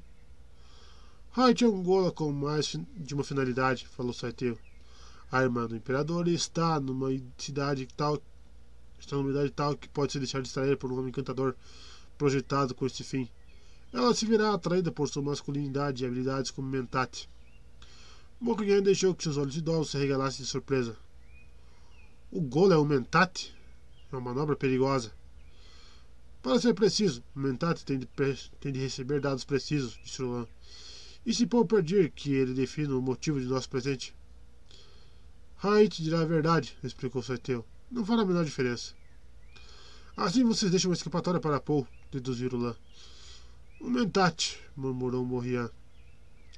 Hart 1.35 1.63
Angola 1.63 2.11
com 2.11 2.31
mais 2.31 2.75
de 2.95 3.13
uma 3.15 3.23
finalidade, 3.23 3.87
falou 3.87 4.13
Saiteu. 4.13 4.55
A 5.31 5.41
irmã 5.41 5.65
do 5.65 5.75
imperador 5.75 6.27
está 6.27 6.79
numa 6.79 7.09
cidade 7.39 7.87
tal 7.97 8.21
está 8.99 9.15
numa 9.15 9.31
idade 9.31 9.49
tal 9.49 9.75
que 9.75 9.89
pode 9.89 10.11
se 10.11 10.19
deixar 10.19 10.43
distrair 10.43 10.77
por 10.77 10.91
um 10.91 10.99
homem 10.99 11.09
encantador 11.09 11.55
projetado 12.19 12.75
com 12.75 12.85
este 12.85 13.03
fim. 13.03 13.27
Ela 13.93 14.13
se 14.13 14.25
verá 14.25 14.53
atraída 14.53 14.91
por 14.91 15.07
sua 15.07 15.23
masculinidade 15.23 16.03
e 16.03 16.05
habilidades 16.05 16.51
como 16.51 16.67
mentate. 16.67 17.29
Mokrigan 18.39 18.83
deixou 18.83 19.15
que 19.15 19.23
seus 19.23 19.37
olhos 19.37 19.57
idosos 19.57 19.91
se 19.91 19.97
regalassem 19.97 20.43
de 20.43 20.51
surpresa. 20.51 20.95
O 22.29 22.41
golo 22.41 22.73
é 22.73 22.77
um 22.77 22.85
mentate? 22.85 23.55
É 24.11 24.15
uma 24.15 24.21
manobra 24.21 24.55
perigosa. 24.55 25.11
Para 26.41 26.59
ser 26.59 26.73
preciso, 26.73 27.23
o 27.35 27.39
mentate 27.39 27.83
tem 27.83 27.97
de, 27.97 28.07
tem 28.59 28.71
de 28.71 28.79
receber 28.79 29.19
dados 29.21 29.43
precisos, 29.43 29.99
disse 30.03 30.21
Roland. 30.21 30.47
E 31.25 31.33
se 31.33 31.47
Paul 31.47 31.65
pedir 31.65 32.11
que 32.11 32.33
ele 32.33 32.53
defina 32.53 32.95
o 32.95 33.01
motivo 33.01 33.39
de 33.39 33.45
nosso 33.45 33.69
presente? 33.69 34.15
Hait 35.61 36.01
dirá 36.01 36.21
a 36.21 36.25
verdade, 36.25 36.77
explicou 36.83 37.23
Saiteu. 37.23 37.65
Não 37.91 38.05
fará 38.05 38.21
a 38.21 38.25
menor 38.25 38.45
diferença. 38.45 38.93
Assim 40.15 40.43
vocês 40.43 40.69
deixam 40.69 40.91
uma 40.91 40.95
escapatória 40.95 41.39
para 41.39 41.59
Paul, 41.59 41.87
deduziu 42.11 42.55
Lan. 42.55 42.75
Um 43.81 43.89
mentate, 43.89 44.59
murmurou 44.75 45.25
Morrian. 45.25 45.69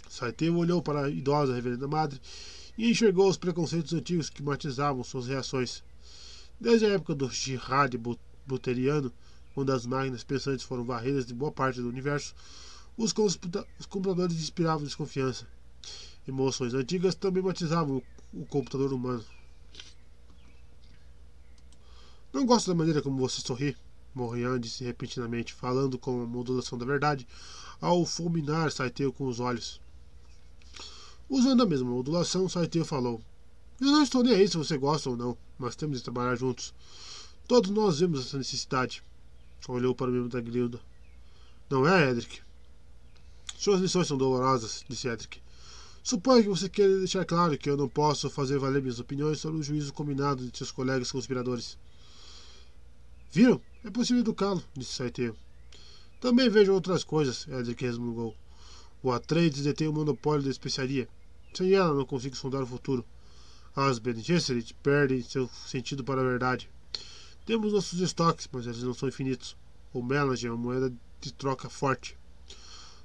Saiteu 0.10 0.58
olhou 0.58 0.82
para 0.82 1.06
a 1.06 1.10
idosa 1.10 1.54
reverenda 1.54 1.88
madre 1.88 2.20
e 2.78 2.90
enxergou 2.90 3.30
os 3.30 3.38
preconceitos 3.38 3.94
antigos 3.94 4.30
que 4.30 4.44
matizavam 4.44 5.04
suas 5.04 5.28
reações. 5.28 5.84
Desde 6.60 6.86
a 6.86 6.90
época 6.90 7.16
do 7.16 7.30
jihad 7.30 7.96
buteriano, 8.46 9.12
quando 9.54 9.72
as 9.72 9.86
máquinas 9.86 10.24
pensantes 10.24 10.66
foram 10.66 10.84
varridas 10.84 11.26
de 11.26 11.34
boa 11.34 11.52
parte 11.52 11.82
do 11.82 11.90
universo, 11.90 12.34
os, 12.98 13.14
os 13.80 13.86
computadores 13.86 14.36
inspiravam 14.36 14.84
desconfiança. 14.84 15.48
Emoções 16.28 16.74
antigas 16.74 17.16
também 17.16 17.42
batizavam 17.42 18.02
o 18.34 18.46
computador 18.46 18.94
humano. 18.94 19.24
Não 22.34 22.46
gosto 22.46 22.68
da 22.68 22.76
maneira 22.76 23.02
como 23.02 23.18
você 23.18 23.42
sorri, 23.42 23.76
Morrian 24.14 24.60
disse 24.60 24.84
repentinamente, 24.84 25.54
falando 25.54 25.98
com 25.98 26.22
a 26.22 26.26
modulação 26.26 26.78
da 26.78 26.86
verdade, 26.86 27.28
ao 27.80 28.06
fulminar 28.06 28.72
Saiteu 28.72 29.12
com 29.14 29.28
os 29.28 29.40
olhos. 29.40 29.80
Usando 31.30 31.64
a 31.64 31.66
mesma 31.66 31.90
modulação, 31.90 32.50
Saiteu 32.50 32.84
falou: 32.84 33.22
Eu 33.80 33.88
não 33.88 34.04
estou 34.04 34.24
nem 34.24 34.36
aí 34.36 34.48
se 34.48 34.58
você 34.58 34.78
gosta 34.78 35.10
ou 35.10 35.18
não, 35.18 35.38
mas 35.58 35.76
temos 35.76 35.98
de 35.98 36.04
trabalhar 36.04 36.36
juntos. 36.36 36.74
Todos 37.48 37.70
nós 37.72 38.00
vemos 38.00 38.26
essa 38.26 38.38
necessidade. 38.38 39.04
Olhou 39.68 39.96
para 39.96 40.10
o 40.10 40.14
membro 40.14 40.30
da 40.30 40.42
guilda. 40.42 40.80
Não 41.70 41.88
é, 41.88 42.10
Edric? 42.10 42.42
Suas 43.58 43.80
lições 43.80 44.08
são 44.08 44.18
dolorosas, 44.18 44.84
disse 44.90 45.08
Edric. 45.08 45.40
Suponho 46.04 46.42
que 46.42 46.50
você 46.50 46.68
queira 46.68 46.98
deixar 46.98 47.24
claro 47.24 47.58
que 47.58 47.70
eu 47.70 47.78
não 47.78 47.88
posso 47.88 48.30
fazer 48.30 48.58
valer 48.58 48.82
minhas 48.82 49.00
opiniões 49.00 49.40
sobre 49.40 49.60
o 49.60 49.64
juízo 49.64 49.94
combinado 49.94 50.46
de 50.50 50.58
seus 50.58 50.72
colegas 50.72 51.12
conspiradores. 51.12 51.78
Viram? 53.32 53.62
É 53.84 53.90
possível 53.90 54.22
educá-lo, 54.22 54.64
disse 54.76 54.94
Saiteu. 54.94 55.36
Também 56.20 56.50
vejo 56.50 56.74
outras 56.74 57.04
coisas, 57.04 57.48
Edric 57.48 57.84
resmungou. 57.84 58.36
O 59.02 59.12
Atreides 59.12 59.64
detém 59.64 59.88
o 59.88 59.94
monopólio 59.94 60.44
da 60.44 60.52
especiaria. 60.52 61.08
Sem 61.54 61.74
ela 61.74 61.94
não 61.94 62.06
consigo 62.06 62.36
sondar 62.36 62.62
o 62.62 62.68
futuro. 62.68 63.06
As 63.76 64.00
Bene 64.00 64.22
Gesserit 64.22 64.74
perdem 64.84 65.24
seu 65.24 65.48
sentido 65.48 66.04
para 66.04 66.22
a 66.22 66.24
verdade. 66.24 66.70
Temos 67.46 67.74
nossos 67.74 68.00
estoques, 68.00 68.48
mas 68.52 68.68
eles 68.68 68.84
não 68.84 68.94
são 68.94 69.10
infinitos. 69.10 69.58
O 69.94 70.04
Melange 70.04 70.46
é 70.46 70.52
uma 70.52 70.58
moeda 70.58 70.94
de 71.20 71.34
troca 71.34 71.70
forte. 71.70 72.18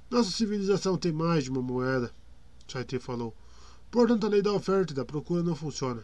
Nossa 0.09 0.29
civilização 0.29 0.97
tem 0.97 1.11
mais 1.11 1.45
de 1.45 1.49
uma 1.49 1.61
moeda, 1.61 2.13
Saite 2.67 2.99
falou. 2.99 3.35
Portanto, 3.89 4.25
a 4.25 4.29
lei 4.29 4.41
da 4.41 4.53
oferta 4.53 4.91
e 4.91 4.95
da 4.95 5.05
procura 5.05 5.41
não 5.41 5.55
funciona. 5.55 6.03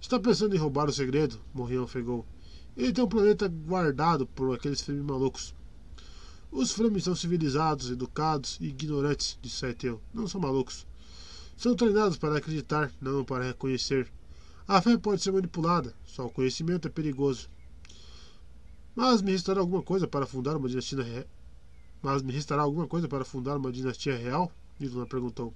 Está 0.00 0.20
pensando 0.20 0.54
em 0.54 0.58
roubar 0.58 0.88
o 0.88 0.92
segredo? 0.92 1.40
Morrião 1.52 1.84
ofegou. 1.84 2.24
Ele 2.78 2.92
tem 2.92 3.02
um 3.02 3.08
planeta 3.08 3.48
guardado 3.48 4.24
por 4.24 4.54
aqueles 4.54 4.80
Fremen 4.80 5.02
malucos. 5.02 5.52
Os 6.52 6.70
Fremen 6.70 7.00
são 7.00 7.16
civilizados, 7.16 7.90
educados 7.90 8.56
e 8.60 8.66
ignorantes, 8.66 9.36
disse 9.42 9.56
Saiteu. 9.56 10.00
Não 10.14 10.28
são 10.28 10.40
malucos. 10.40 10.86
São 11.56 11.74
treinados 11.74 12.16
para 12.16 12.38
acreditar, 12.38 12.92
não 13.00 13.24
para 13.24 13.42
reconhecer. 13.42 14.08
A 14.68 14.80
fé 14.80 14.96
pode 14.96 15.20
ser 15.20 15.32
manipulada, 15.32 15.92
só 16.06 16.26
o 16.26 16.30
conhecimento 16.30 16.86
é 16.86 16.90
perigoso. 16.90 17.50
Mas 18.94 19.22
me 19.22 19.32
restará 19.32 19.60
alguma 19.60 19.82
coisa 19.82 20.06
para 20.06 20.24
fundar 20.24 20.56
uma 20.56 20.68
dinastia 20.68 21.26
mas 22.00 22.22
me 22.22 22.32
restará 22.32 22.62
alguma 22.62 22.86
coisa 22.86 23.08
para 23.08 23.24
fundar 23.24 23.56
uma 23.56 23.72
dinastia 23.72 24.16
real? 24.16 24.52
Niluna 24.78 25.04
perguntou. 25.04 25.52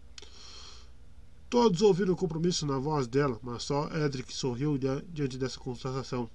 Todos 1.49 1.83
ouviram 1.83 2.15
o 2.15 2.17
compromisso 2.17 2.67
na 2.67 2.79
voz 2.79 3.07
dela, 3.07 3.39
mas 3.45 3.63
só 3.63 3.89
Edric 3.95 4.35
sorriu 4.35 4.77
diante 4.77 5.39
dessa 5.39 5.61
constatação. 5.61 6.29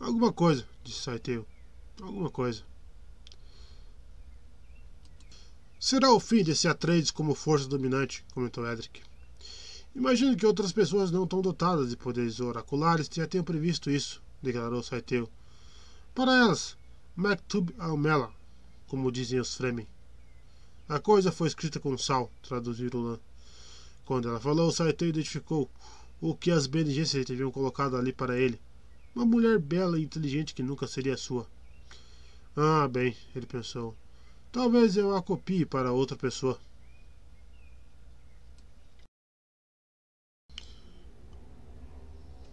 Alguma 0.00 0.32
coisa, 0.32 0.66
disse 0.84 1.00
Saiteu. 1.00 1.46
Alguma 2.00 2.30
coisa. 2.30 2.62
Será 5.80 6.12
o 6.12 6.20
fim 6.20 6.42
desse 6.42 6.68
Atreides 6.68 7.10
como 7.10 7.34
força 7.34 7.68
dominante, 7.68 8.24
comentou 8.32 8.66
Edric. 8.66 9.00
Imagino 9.94 10.36
que 10.36 10.46
outras 10.46 10.72
pessoas 10.72 11.10
não 11.10 11.26
tão 11.26 11.40
dotadas 11.40 11.90
de 11.90 11.96
poderes 11.96 12.38
oraculares 12.40 13.08
já 13.12 13.26
tenham 13.26 13.44
previsto 13.44 13.90
isso, 13.90 14.22
declarou 14.42 14.82
Saiteu. 14.82 15.28
Para 16.14 16.36
elas, 16.36 16.76
Maktub 17.16 17.74
Almela, 17.78 18.32
como 18.86 19.10
dizem 19.10 19.40
os 19.40 19.54
Fremen. 19.54 19.88
A 20.88 20.98
coisa 20.98 21.32
foi 21.32 21.48
escrita 21.48 21.80
com 21.80 21.98
sal, 21.98 22.30
traduziu 22.42 22.90
Ulan. 22.94 23.18
Quando 24.04 24.28
ela 24.28 24.40
falou, 24.40 24.70
Saiteu 24.70 25.08
identificou 25.08 25.68
o 26.20 26.34
que 26.34 26.50
as 26.50 26.66
Bene 26.66 26.92
Gesserit 26.92 27.32
haviam 27.32 27.50
colocado 27.50 27.96
ali 27.96 28.12
para 28.12 28.38
ele. 28.38 28.60
Uma 29.18 29.26
mulher 29.26 29.58
bela 29.58 29.98
e 29.98 30.04
inteligente 30.04 30.54
que 30.54 30.62
nunca 30.62 30.86
seria 30.86 31.16
sua. 31.16 31.44
Ah, 32.54 32.86
bem, 32.86 33.16
ele 33.34 33.46
pensou. 33.46 33.96
Talvez 34.52 34.96
eu 34.96 35.12
a 35.16 35.20
copie 35.20 35.66
para 35.66 35.90
outra 35.90 36.16
pessoa. 36.16 36.56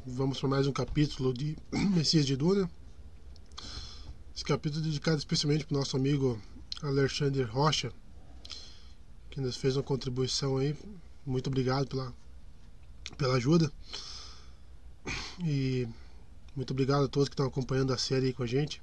Vamos 0.07 0.39
para 0.39 0.49
mais 0.49 0.65
um 0.65 0.71
capítulo 0.71 1.35
de 1.35 1.55
Messias 1.93 2.25
de 2.25 2.35
Duna. 2.35 2.67
Esse 4.35 4.43
capítulo 4.43 4.81
é 4.81 4.87
dedicado 4.87 5.19
especialmente 5.19 5.65
para 5.67 5.75
o 5.75 5.77
nosso 5.77 5.95
amigo 5.95 6.41
Alexandre 6.81 7.43
Rocha, 7.43 7.93
que 9.29 9.39
nos 9.39 9.55
fez 9.55 9.77
uma 9.77 9.83
contribuição 9.83 10.57
aí. 10.57 10.75
Muito 11.23 11.45
obrigado 11.45 11.85
pela, 11.87 12.11
pela 13.19 13.35
ajuda. 13.35 13.71
E 15.43 15.87
muito 16.55 16.71
obrigado 16.71 17.03
a 17.03 17.07
todos 17.09 17.27
que 17.27 17.33
estão 17.33 17.47
acompanhando 17.47 17.91
a 17.91 17.97
série 17.97 18.27
aí 18.27 18.33
com 18.33 18.43
a 18.43 18.47
gente. 18.47 18.81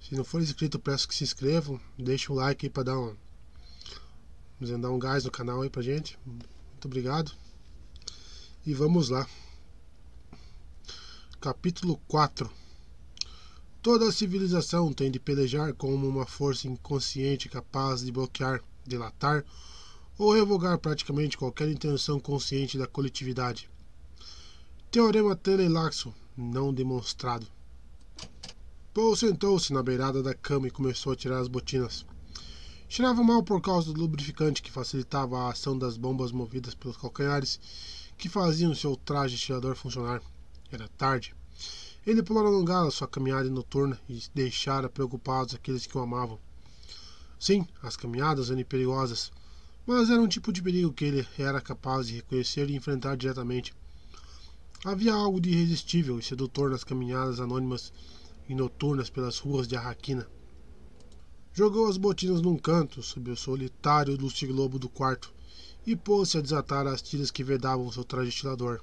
Se 0.00 0.14
não 0.14 0.22
for 0.22 0.40
inscrito, 0.40 0.78
peço 0.78 1.08
que 1.08 1.14
se 1.14 1.24
inscrevam. 1.24 1.80
Deixe 1.98 2.30
um 2.30 2.36
like 2.36 2.64
aí 2.64 2.70
para 2.70 2.84
dar 2.84 2.98
um, 3.00 3.16
dar 4.80 4.90
um 4.90 4.98
gás 4.98 5.24
no 5.24 5.30
canal 5.32 5.62
aí 5.62 5.68
pra 5.68 5.82
gente. 5.82 6.16
Muito 6.24 6.84
obrigado. 6.84 7.32
E 8.64 8.72
vamos 8.72 9.08
lá. 9.08 9.26
Capítulo 11.40 12.00
4 12.06 12.48
Toda 13.82 14.08
a 14.08 14.12
civilização 14.12 14.92
tem 14.92 15.10
de 15.10 15.18
pelejar 15.18 15.74
como 15.74 16.08
uma 16.08 16.26
força 16.26 16.68
inconsciente 16.68 17.48
capaz 17.48 18.02
de 18.02 18.12
bloquear, 18.12 18.62
dilatar 18.84 19.44
ou 20.16 20.32
revogar 20.32 20.78
praticamente 20.78 21.36
qualquer 21.36 21.68
intenção 21.68 22.20
consciente 22.20 22.78
da 22.78 22.86
coletividade. 22.86 23.68
Teorema 24.90 25.34
Telelaxo 25.34 26.14
não 26.36 26.72
demonstrado. 26.72 27.46
Paul 28.92 29.16
sentou-se 29.16 29.72
na 29.72 29.82
beirada 29.82 30.22
da 30.22 30.34
cama 30.34 30.68
e 30.68 30.70
começou 30.70 31.12
a 31.12 31.16
tirar 31.16 31.38
as 31.38 31.48
botinas. 31.48 32.04
Cheirava 32.88 33.22
mal 33.22 33.42
por 33.42 33.60
causa 33.60 33.92
do 33.92 34.00
lubrificante 34.00 34.62
que 34.62 34.70
facilitava 34.70 35.38
a 35.38 35.50
ação 35.50 35.78
das 35.78 35.96
bombas 35.96 36.32
movidas 36.32 36.74
pelos 36.74 36.96
calcanhares 36.96 37.60
que 38.16 38.28
faziam 38.28 38.74
seu 38.74 38.96
traje 38.96 39.36
tirador 39.36 39.74
funcionar. 39.76 40.22
Era 40.70 40.88
tarde. 40.96 41.34
Ele 42.06 42.22
pulou 42.22 42.46
alongada 42.46 42.90
sua 42.90 43.08
caminhada 43.08 43.50
noturna 43.50 44.00
e 44.08 44.22
deixara 44.34 44.88
preocupados 44.88 45.54
aqueles 45.54 45.86
que 45.86 45.98
o 45.98 46.00
amavam. 46.00 46.38
Sim, 47.38 47.66
as 47.82 47.96
caminhadas 47.96 48.50
eram 48.50 48.64
perigosas, 48.64 49.30
mas 49.84 50.08
era 50.08 50.20
um 50.20 50.28
tipo 50.28 50.52
de 50.52 50.62
perigo 50.62 50.92
que 50.92 51.04
ele 51.04 51.26
era 51.38 51.60
capaz 51.60 52.06
de 52.06 52.14
reconhecer 52.14 52.70
e 52.70 52.76
enfrentar 52.76 53.16
diretamente. 53.16 53.74
Havia 54.84 55.14
algo 55.14 55.40
de 55.40 55.50
irresistível 55.50 56.18
e 56.18 56.22
sedutor 56.22 56.70
nas 56.70 56.84
caminhadas 56.84 57.40
anônimas 57.40 57.92
e 58.48 58.54
noturnas 58.54 59.08
pelas 59.10 59.38
ruas 59.38 59.66
de 59.66 59.74
Arraquina. 59.74 60.28
Jogou 61.52 61.88
as 61.88 61.96
botinas 61.96 62.42
num 62.42 62.58
canto, 62.58 63.02
sob 63.02 63.30
o 63.30 63.36
solitário 63.36 64.16
lustre 64.20 64.46
globo 64.46 64.78
do 64.78 64.88
quarto, 64.88 65.34
e 65.86 65.96
pôs-se 65.96 66.36
a 66.36 66.42
desatar 66.42 66.86
as 66.86 67.00
tiras 67.00 67.30
que 67.30 67.42
vedavam 67.42 67.90
seu 67.90 68.04
traje 68.04 68.28
estilador. 68.28 68.80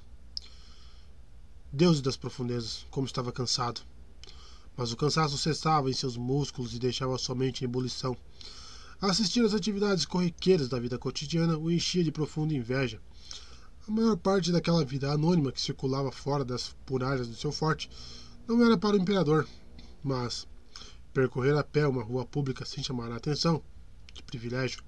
Deus 1.71 2.01
das 2.01 2.17
profundezas, 2.17 2.85
como 2.89 3.05
estava 3.05 3.31
cansado. 3.31 3.81
Mas 4.75 4.91
o 4.91 4.97
cansaço 4.97 5.37
cessava 5.37 5.89
em 5.89 5.93
seus 5.93 6.17
músculos 6.17 6.73
e 6.73 6.79
deixava 6.79 7.17
sua 7.17 7.35
mente 7.35 7.61
em 7.61 7.65
ebulição. 7.65 8.17
Assistir 8.99 9.45
às 9.45 9.53
atividades 9.53 10.05
corriqueiras 10.05 10.67
da 10.67 10.79
vida 10.79 10.97
cotidiana 10.97 11.57
o 11.57 11.69
enchia 11.69 12.03
de 12.03 12.11
profunda 12.11 12.53
inveja. 12.53 12.99
A 13.85 13.91
maior 13.91 14.15
parte 14.15 14.49
daquela 14.49 14.85
vida 14.85 15.11
anônima 15.11 15.51
que 15.51 15.59
circulava 15.59 16.09
fora 16.09 16.45
das 16.45 16.73
muralhas 16.89 17.27
do 17.27 17.35
seu 17.35 17.51
forte 17.51 17.89
não 18.47 18.63
era 18.65 18.77
para 18.77 18.95
o 18.95 18.99
imperador, 18.99 19.45
mas 20.01 20.47
percorrer 21.13 21.57
a 21.57 21.65
pé 21.65 21.85
uma 21.85 22.01
rua 22.01 22.25
pública 22.25 22.63
sem 22.65 22.81
chamar 22.81 23.11
a 23.11 23.17
atenção, 23.17 23.61
que 24.13 24.23
privilégio. 24.23 24.81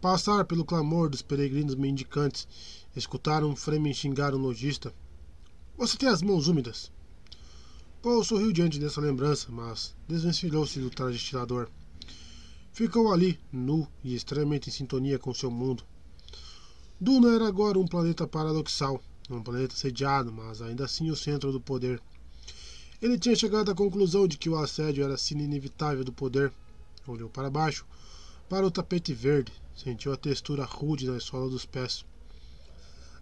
Passar 0.00 0.44
pelo 0.44 0.64
clamor 0.64 1.08
dos 1.08 1.22
peregrinos 1.22 1.76
mendicantes, 1.76 2.48
escutar 2.96 3.44
um 3.44 3.54
Fremen 3.54 3.94
xingar 3.94 4.34
um 4.34 4.38
lojista. 4.38 4.92
Você 5.78 5.96
tem 5.96 6.08
as 6.08 6.22
mãos 6.22 6.48
úmidas. 6.48 6.90
Paul 8.02 8.24
sorriu 8.24 8.52
diante 8.52 8.80
dessa 8.80 9.00
lembrança, 9.00 9.52
mas 9.52 9.94
desvencilhou-se 10.08 10.80
do 10.80 10.90
traje 10.90 11.18
estilador. 11.18 11.70
Ficou 12.72 13.12
ali, 13.12 13.38
nu 13.52 13.86
e 14.02 14.16
extremamente 14.16 14.68
em 14.68 14.72
sintonia 14.72 15.16
com 15.16 15.32
seu 15.32 15.50
mundo. 15.50 15.84
Duna 16.98 17.34
era 17.34 17.46
agora 17.46 17.78
um 17.78 17.86
planeta 17.86 18.26
paradoxal, 18.26 19.02
um 19.28 19.42
planeta 19.42 19.76
sediado, 19.76 20.32
mas 20.32 20.62
ainda 20.62 20.86
assim 20.86 21.10
o 21.10 21.16
centro 21.16 21.52
do 21.52 21.60
poder. 21.60 22.00
Ele 23.02 23.18
tinha 23.18 23.36
chegado 23.36 23.70
à 23.70 23.74
conclusão 23.74 24.26
de 24.26 24.38
que 24.38 24.48
o 24.48 24.56
assédio 24.56 25.04
era 25.04 25.18
sina 25.18 25.42
inevitável 25.42 26.02
do 26.02 26.12
poder. 26.12 26.50
Olhou 27.06 27.28
para 27.28 27.50
baixo, 27.50 27.84
para 28.48 28.66
o 28.66 28.70
tapete 28.70 29.12
verde, 29.12 29.52
sentiu 29.76 30.10
a 30.10 30.16
textura 30.16 30.64
rude 30.64 31.06
na 31.06 31.20
sola 31.20 31.50
dos 31.50 31.66
pés. 31.66 32.02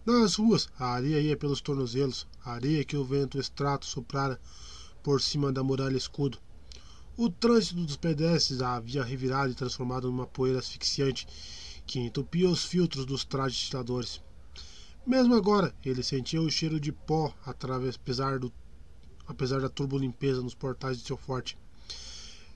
Nas 0.07 0.37
ruas, 0.37 0.69
a 0.79 0.93
areia 0.93 1.21
ia 1.21 1.37
pelos 1.37 1.61
tornozelos, 1.61 2.29
a 2.45 2.53
areia 2.53 2.85
que 2.85 2.97
o 2.97 3.05
vento 3.05 3.41
extrato 3.41 3.87
soprara 3.87 4.41
por 5.03 5.21
cima 5.21 5.53
da 5.53 5.65
muralha 5.65 5.97
escudo. 5.97 6.39
O 7.17 7.29
trânsito 7.29 7.83
dos 7.83 7.97
pedestres 7.97 8.61
a 8.61 8.77
havia 8.77 9.03
revirado 9.03 9.51
e 9.51 9.55
transformado 9.57 10.07
numa 10.07 10.29
poeira 10.29 10.61
asfixiante 10.61 11.27
que 11.87 12.01
entupia 12.01 12.49
os 12.49 12.65
filtros 12.65 13.05
dos 13.05 13.25
trajes 13.25 13.59
tiradores. 13.59 14.21
Mesmo 15.07 15.35
agora, 15.35 15.75
ele 15.85 16.03
sentia 16.03 16.41
o 16.41 16.51
cheiro 16.51 16.81
de 16.81 16.91
pó 16.91 17.35
através, 17.45 17.97
apesar, 17.97 18.39
do, 18.39 18.53
apesar 19.27 19.61
da 19.61 19.69
turbolimpeza 19.69 20.41
nos 20.41 20.55
portais 20.55 20.99
de 20.99 21.07
seu 21.07 21.17
forte. 21.17 21.59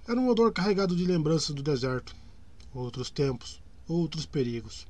Era 0.07 0.19
um 0.19 0.29
odor 0.29 0.53
carregado 0.53 0.97
de 0.97 1.05
lembranças 1.05 1.55
do 1.55 1.63
deserto, 1.63 2.17
outros 2.73 3.11
tempos, 3.11 3.61
outros 3.87 4.25
perigos. 4.25 4.87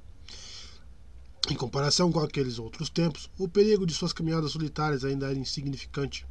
Em 1.50 1.56
comparação 1.56 2.12
com 2.12 2.20
aqueles 2.20 2.58
outros 2.58 2.88
tempos, 2.88 3.28
o 3.36 3.48
perigo 3.48 3.86
de 3.86 3.94
suas 3.94 4.12
caminhadas 4.12 4.52
solitárias 4.52 5.04
ainda 5.04 5.26
era 5.26 5.38
insignificante. 5.38 6.26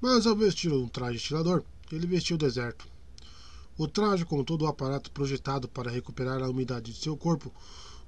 Mas 0.00 0.26
ao 0.26 0.36
vestir 0.36 0.72
um 0.72 0.88
traje 0.88 1.16
estilador, 1.16 1.64
ele 1.90 2.06
vestiu 2.06 2.34
o 2.36 2.38
deserto. 2.38 2.91
O 3.78 3.88
traje, 3.88 4.24
com 4.24 4.44
todo 4.44 4.62
o 4.62 4.68
aparato 4.68 5.10
projetado 5.10 5.68
para 5.68 5.90
recuperar 5.90 6.42
a 6.42 6.48
umidade 6.48 6.92
de 6.92 6.98
seu 6.98 7.16
corpo, 7.16 7.52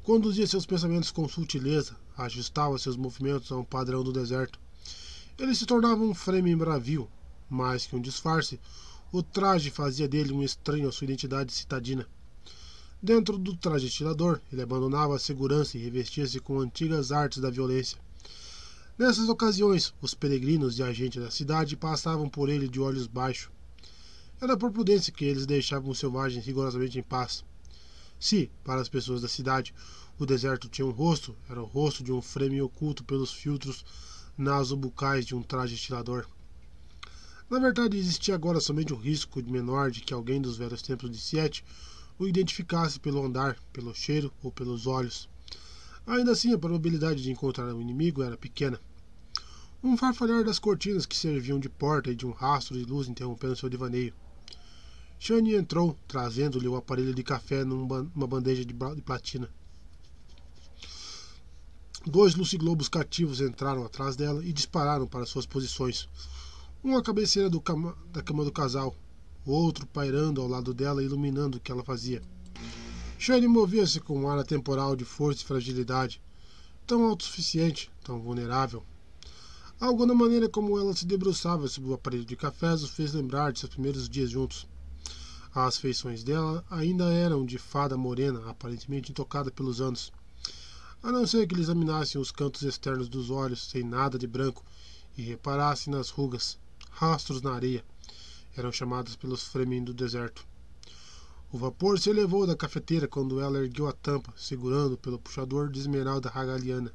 Conduzia 0.04 0.46
seus 0.46 0.66
pensamentos 0.66 1.10
com 1.10 1.26
sutileza, 1.26 1.96
ajustava 2.14 2.76
seus 2.76 2.94
movimentos 2.94 3.50
a 3.50 3.56
um 3.56 3.64
padrão 3.64 4.04
do 4.04 4.12
deserto. 4.12 4.60
Ele 5.38 5.54
se 5.54 5.64
tornava 5.64 6.02
um 6.02 6.14
Fremen 6.14 6.58
bravio, 6.58 7.08
mais 7.48 7.86
que 7.86 7.96
um 7.96 8.00
disfarce. 8.02 8.60
O 9.10 9.22
traje 9.22 9.70
fazia 9.70 10.06
dele 10.06 10.30
um 10.34 10.42
estranho 10.42 10.90
à 10.90 10.92
sua 10.92 11.06
identidade 11.06 11.54
citadina. 11.54 12.06
Dentro 13.02 13.38
do 13.38 13.56
traje 13.56 13.86
estilador, 13.86 14.42
ele 14.52 14.60
abandonava 14.60 15.16
a 15.16 15.18
segurança 15.18 15.78
e 15.78 15.80
revestia-se 15.80 16.38
com 16.38 16.60
antigas 16.60 17.10
artes 17.10 17.38
da 17.38 17.48
violência. 17.48 17.98
Nessas 18.98 19.30
ocasiões, 19.30 19.94
os 20.02 20.12
peregrinos 20.12 20.78
e 20.78 20.82
agentes 20.82 21.22
da 21.22 21.30
cidade 21.30 21.78
passavam 21.78 22.28
por 22.28 22.50
ele 22.50 22.68
de 22.68 22.78
olhos 22.78 23.06
baixos. 23.06 23.48
Era 24.44 24.58
por 24.58 24.70
prudência 24.70 25.10
que 25.10 25.24
eles 25.24 25.46
deixavam 25.46 25.90
os 25.90 25.98
selvagens 25.98 26.44
rigorosamente 26.44 26.98
em 26.98 27.02
paz. 27.02 27.42
Se, 28.20 28.50
para 28.62 28.78
as 28.78 28.90
pessoas 28.90 29.22
da 29.22 29.26
cidade, 29.26 29.74
o 30.18 30.26
deserto 30.26 30.68
tinha 30.68 30.86
um 30.86 30.90
rosto, 30.90 31.34
era 31.48 31.62
o 31.62 31.64
rosto 31.64 32.04
de 32.04 32.12
um 32.12 32.20
frame 32.20 32.60
oculto 32.60 33.02
pelos 33.04 33.32
filtros 33.32 33.86
nasobucais 34.36 35.24
de 35.24 35.34
um 35.34 35.42
traje 35.42 35.76
estilador. 35.76 36.26
Na 37.48 37.58
verdade, 37.58 37.96
existia 37.96 38.34
agora 38.34 38.60
somente 38.60 38.92
um 38.92 38.98
risco 38.98 39.42
menor 39.50 39.90
de 39.90 40.02
que 40.02 40.12
alguém 40.12 40.42
dos 40.42 40.58
velhos 40.58 40.82
tempos 40.82 41.10
de 41.10 41.16
Siete 41.16 41.64
o 42.18 42.28
identificasse 42.28 43.00
pelo 43.00 43.24
andar, 43.24 43.56
pelo 43.72 43.94
cheiro 43.94 44.30
ou 44.42 44.52
pelos 44.52 44.86
olhos. 44.86 45.26
Ainda 46.06 46.32
assim, 46.32 46.52
a 46.52 46.58
probabilidade 46.58 47.22
de 47.22 47.32
encontrar 47.32 47.74
um 47.74 47.80
inimigo 47.80 48.22
era 48.22 48.36
pequena. 48.36 48.78
Um 49.82 49.96
farfalhar 49.96 50.44
das 50.44 50.58
cortinas 50.58 51.06
que 51.06 51.16
serviam 51.16 51.58
de 51.58 51.70
porta 51.70 52.10
e 52.10 52.14
de 52.14 52.26
um 52.26 52.30
rastro 52.30 52.76
de 52.76 52.84
luz 52.84 53.08
interrompendo 53.08 53.56
seu 53.56 53.70
devaneio. 53.70 54.12
Shani 55.18 55.54
entrou, 55.54 55.96
trazendo-lhe 56.06 56.68
o 56.68 56.76
aparelho 56.76 57.14
de 57.14 57.22
café 57.22 57.64
numa 57.64 58.26
bandeja 58.26 58.64
de 58.64 58.74
platina. 59.02 59.48
Dois 62.06 62.34
luciglobos 62.34 62.88
cativos 62.88 63.40
entraram 63.40 63.82
atrás 63.82 64.14
dela 64.14 64.44
e 64.44 64.52
dispararam 64.52 65.06
para 65.06 65.24
suas 65.24 65.46
posições. 65.46 66.06
Um 66.84 66.96
à 66.96 67.02
cabeceira 67.02 67.48
cama, 67.62 67.96
da 68.12 68.22
cama 68.22 68.44
do 68.44 68.52
casal, 68.52 68.94
o 69.46 69.52
outro 69.52 69.86
pairando 69.86 70.42
ao 70.42 70.48
lado 70.48 70.74
dela, 70.74 71.02
iluminando 71.02 71.56
o 71.56 71.60
que 71.60 71.72
ela 71.72 71.82
fazia. 71.82 72.20
Shane 73.18 73.48
movia-se 73.48 74.00
com 74.00 74.20
um 74.20 74.28
ar 74.28 74.38
atemporal 74.38 74.94
de 74.94 75.06
força 75.06 75.40
e 75.40 75.46
fragilidade, 75.46 76.20
tão 76.86 77.04
autossuficiente, 77.04 77.90
tão 78.02 78.20
vulnerável. 78.20 78.84
Algo 79.80 80.04
na 80.04 80.14
maneira 80.14 80.46
como 80.46 80.78
ela 80.78 80.94
se 80.94 81.06
debruçava 81.06 81.66
sobre 81.68 81.88
o 81.88 81.94
aparelho 81.94 82.26
de 82.26 82.36
cafés 82.36 82.82
o 82.82 82.88
fez 82.88 83.14
lembrar 83.14 83.50
de 83.52 83.60
seus 83.60 83.72
primeiros 83.72 84.08
dias 84.08 84.28
juntos. 84.28 84.68
As 85.54 85.78
feições 85.78 86.24
dela 86.24 86.64
ainda 86.68 87.12
eram 87.12 87.46
de 87.46 87.58
fada 87.58 87.96
morena, 87.96 88.50
aparentemente 88.50 89.12
intocada 89.12 89.50
pelos 89.50 89.80
anos 89.80 90.12
a 91.04 91.12
não 91.12 91.26
ser 91.26 91.46
que 91.46 91.52
ele 91.54 91.60
examinassem 91.60 92.18
os 92.18 92.30
cantos 92.30 92.62
externos 92.62 93.10
dos 93.10 93.28
olhos 93.28 93.62
sem 93.62 93.82
nada 93.82 94.18
de 94.18 94.26
branco 94.26 94.64
e 95.18 95.20
reparassem 95.20 95.92
nas 95.92 96.08
rugas, 96.08 96.58
rastros 96.90 97.42
na 97.42 97.52
areia. 97.52 97.84
Eram 98.56 98.72
chamadas 98.72 99.14
pelos 99.14 99.42
Fremen 99.42 99.84
do 99.84 99.92
deserto. 99.92 100.46
O 101.52 101.58
vapor 101.58 101.98
se 101.98 102.08
elevou 102.08 102.46
da 102.46 102.56
cafeteira 102.56 103.06
quando 103.06 103.38
ela 103.38 103.58
ergueu 103.58 103.86
a 103.86 103.92
tampa, 103.92 104.32
segurando 104.34 104.96
pelo 104.96 105.18
puxador 105.18 105.70
de 105.70 105.78
esmeralda 105.78 106.30
ragaliana. 106.30 106.90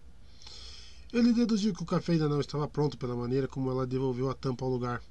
Ele 1.14 1.32
deduziu 1.32 1.72
que 1.72 1.84
o 1.84 1.86
café 1.86 2.14
ainda 2.14 2.28
não 2.28 2.42
estava 2.42 2.68
pronto 2.68 2.98
pela 2.98 3.16
maneira 3.16 3.48
como 3.48 3.70
ela 3.70 3.86
devolveu 3.86 4.28
a 4.28 4.34
tampa 4.34 4.66
ao 4.66 4.72
lugar. 4.72 5.04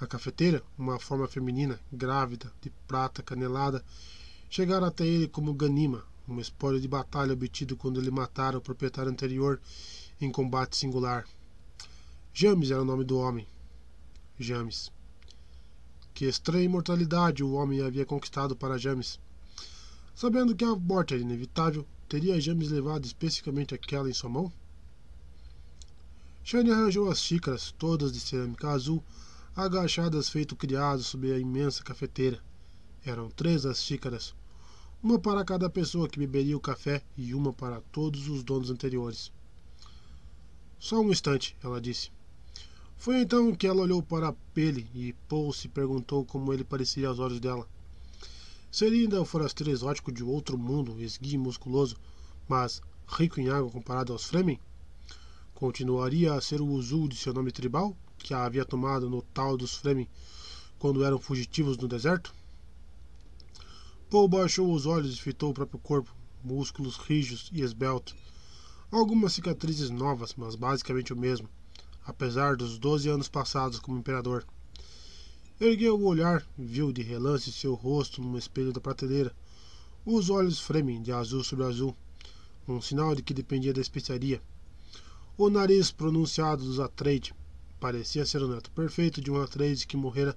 A 0.00 0.06
cafeteira, 0.06 0.62
uma 0.78 0.98
forma 0.98 1.28
feminina, 1.28 1.78
grávida, 1.92 2.50
de 2.62 2.70
prata 2.88 3.22
canelada, 3.22 3.84
chegara 4.48 4.86
até 4.86 5.06
ele 5.06 5.28
como 5.28 5.52
ganima, 5.52 6.02
um 6.26 6.40
espólio 6.40 6.80
de 6.80 6.88
batalha 6.88 7.34
obtido 7.34 7.76
quando 7.76 8.00
ele 8.00 8.10
matara 8.10 8.56
o 8.56 8.62
proprietário 8.62 9.12
anterior 9.12 9.60
em 10.18 10.32
combate 10.32 10.74
singular. 10.74 11.26
James 12.32 12.70
era 12.70 12.80
o 12.80 12.84
nome 12.84 13.04
do 13.04 13.18
homem. 13.18 13.46
James. 14.38 14.90
Que 16.14 16.24
estranha 16.24 16.64
imortalidade 16.64 17.44
o 17.44 17.52
homem 17.52 17.82
havia 17.82 18.06
conquistado 18.06 18.56
para 18.56 18.78
James. 18.78 19.20
Sabendo 20.14 20.54
que 20.54 20.64
a 20.64 20.74
morte 20.74 21.12
era 21.12 21.22
inevitável, 21.22 21.86
teria 22.08 22.40
James 22.40 22.70
levado 22.70 23.04
especificamente 23.04 23.74
aquela 23.74 24.08
em 24.08 24.14
sua 24.14 24.30
mão? 24.30 24.50
Shane 26.42 26.70
arranjou 26.70 27.10
as 27.10 27.20
xícaras, 27.20 27.74
todas 27.78 28.12
de 28.12 28.20
cerâmica 28.20 28.70
azul, 28.70 29.04
agachadas 29.54 30.28
feito 30.28 30.54
criado 30.54 31.02
sob 31.02 31.32
a 31.32 31.38
imensa 31.38 31.82
cafeteira. 31.82 32.40
Eram 33.04 33.28
três 33.30 33.66
as 33.66 33.82
xícaras, 33.82 34.34
uma 35.02 35.18
para 35.18 35.44
cada 35.44 35.68
pessoa 35.68 36.08
que 36.08 36.18
beberia 36.18 36.56
o 36.56 36.60
café 36.60 37.02
e 37.16 37.34
uma 37.34 37.52
para 37.52 37.80
todos 37.92 38.28
os 38.28 38.42
donos 38.42 38.70
anteriores. 38.70 39.32
Só 40.78 41.00
um 41.00 41.10
instante, 41.10 41.56
ela 41.62 41.80
disse. 41.80 42.10
Foi 42.96 43.20
então 43.20 43.54
que 43.54 43.66
ela 43.66 43.82
olhou 43.82 44.02
para 44.02 44.34
Pele 44.54 44.86
e 44.94 45.14
Paul 45.28 45.52
se 45.52 45.68
perguntou 45.68 46.24
como 46.24 46.52
ele 46.52 46.64
parecia 46.64 47.08
aos 47.08 47.18
olhos 47.18 47.40
dela. 47.40 47.66
Seria 48.70 49.02
ainda 49.02 49.20
o 49.20 49.24
forasteiro 49.24 49.72
exótico 49.72 50.12
de 50.12 50.22
outro 50.22 50.56
mundo, 50.56 51.00
esguio 51.00 51.34
e 51.34 51.38
musculoso, 51.38 51.96
mas 52.46 52.80
rico 53.08 53.40
em 53.40 53.48
água 53.48 53.70
comparado 53.70 54.12
aos 54.12 54.24
Fremen? 54.24 54.60
Continuaria 55.54 56.34
a 56.34 56.40
ser 56.40 56.60
o 56.60 56.66
Uzul 56.66 57.08
de 57.08 57.16
seu 57.16 57.34
nome 57.34 57.50
tribal, 57.50 57.96
que 58.22 58.34
a 58.34 58.44
havia 58.44 58.64
tomado 58.64 59.08
no 59.08 59.22
tal 59.22 59.56
dos 59.56 59.76
Fremen 59.76 60.08
quando 60.78 61.04
eram 61.04 61.18
fugitivos 61.18 61.76
no 61.76 61.88
deserto? 61.88 62.32
Paul 64.10 64.28
baixou 64.28 64.72
os 64.72 64.86
olhos 64.86 65.14
e 65.14 65.20
fitou 65.20 65.50
o 65.50 65.54
próprio 65.54 65.78
corpo, 65.78 66.14
músculos 66.42 66.96
rijos 66.96 67.50
e 67.52 67.62
esbelto. 67.62 68.14
Algumas 68.90 69.32
cicatrizes 69.32 69.90
novas, 69.90 70.34
mas 70.36 70.54
basicamente 70.54 71.12
o 71.12 71.16
mesmo, 71.16 71.48
apesar 72.04 72.56
dos 72.56 72.78
doze 72.78 73.08
anos 73.08 73.28
passados 73.28 73.78
como 73.78 73.98
imperador. 73.98 74.44
Ergueu 75.60 75.98
o 75.98 76.06
olhar, 76.06 76.44
viu 76.56 76.92
de 76.92 77.02
relance 77.02 77.52
seu 77.52 77.74
rosto 77.74 78.20
no 78.20 78.38
espelho 78.38 78.72
da 78.72 78.80
prateleira, 78.80 79.34
os 80.04 80.30
olhos 80.30 80.58
fremem 80.58 81.02
de 81.02 81.12
azul 81.12 81.44
sobre 81.44 81.66
azul, 81.66 81.94
um 82.66 82.80
sinal 82.80 83.14
de 83.14 83.22
que 83.22 83.34
dependia 83.34 83.72
da 83.72 83.80
especiaria. 83.80 84.42
O 85.36 85.48
nariz 85.50 85.90
pronunciado 85.90 86.64
dos 86.64 86.80
Atreides 86.80 87.32
parecia 87.80 88.26
ser 88.26 88.42
o 88.42 88.48
neto 88.48 88.70
perfeito 88.70 89.20
de 89.20 89.30
um 89.30 89.40
Atreides 89.40 89.84
que 89.84 89.96
morrera 89.96 90.36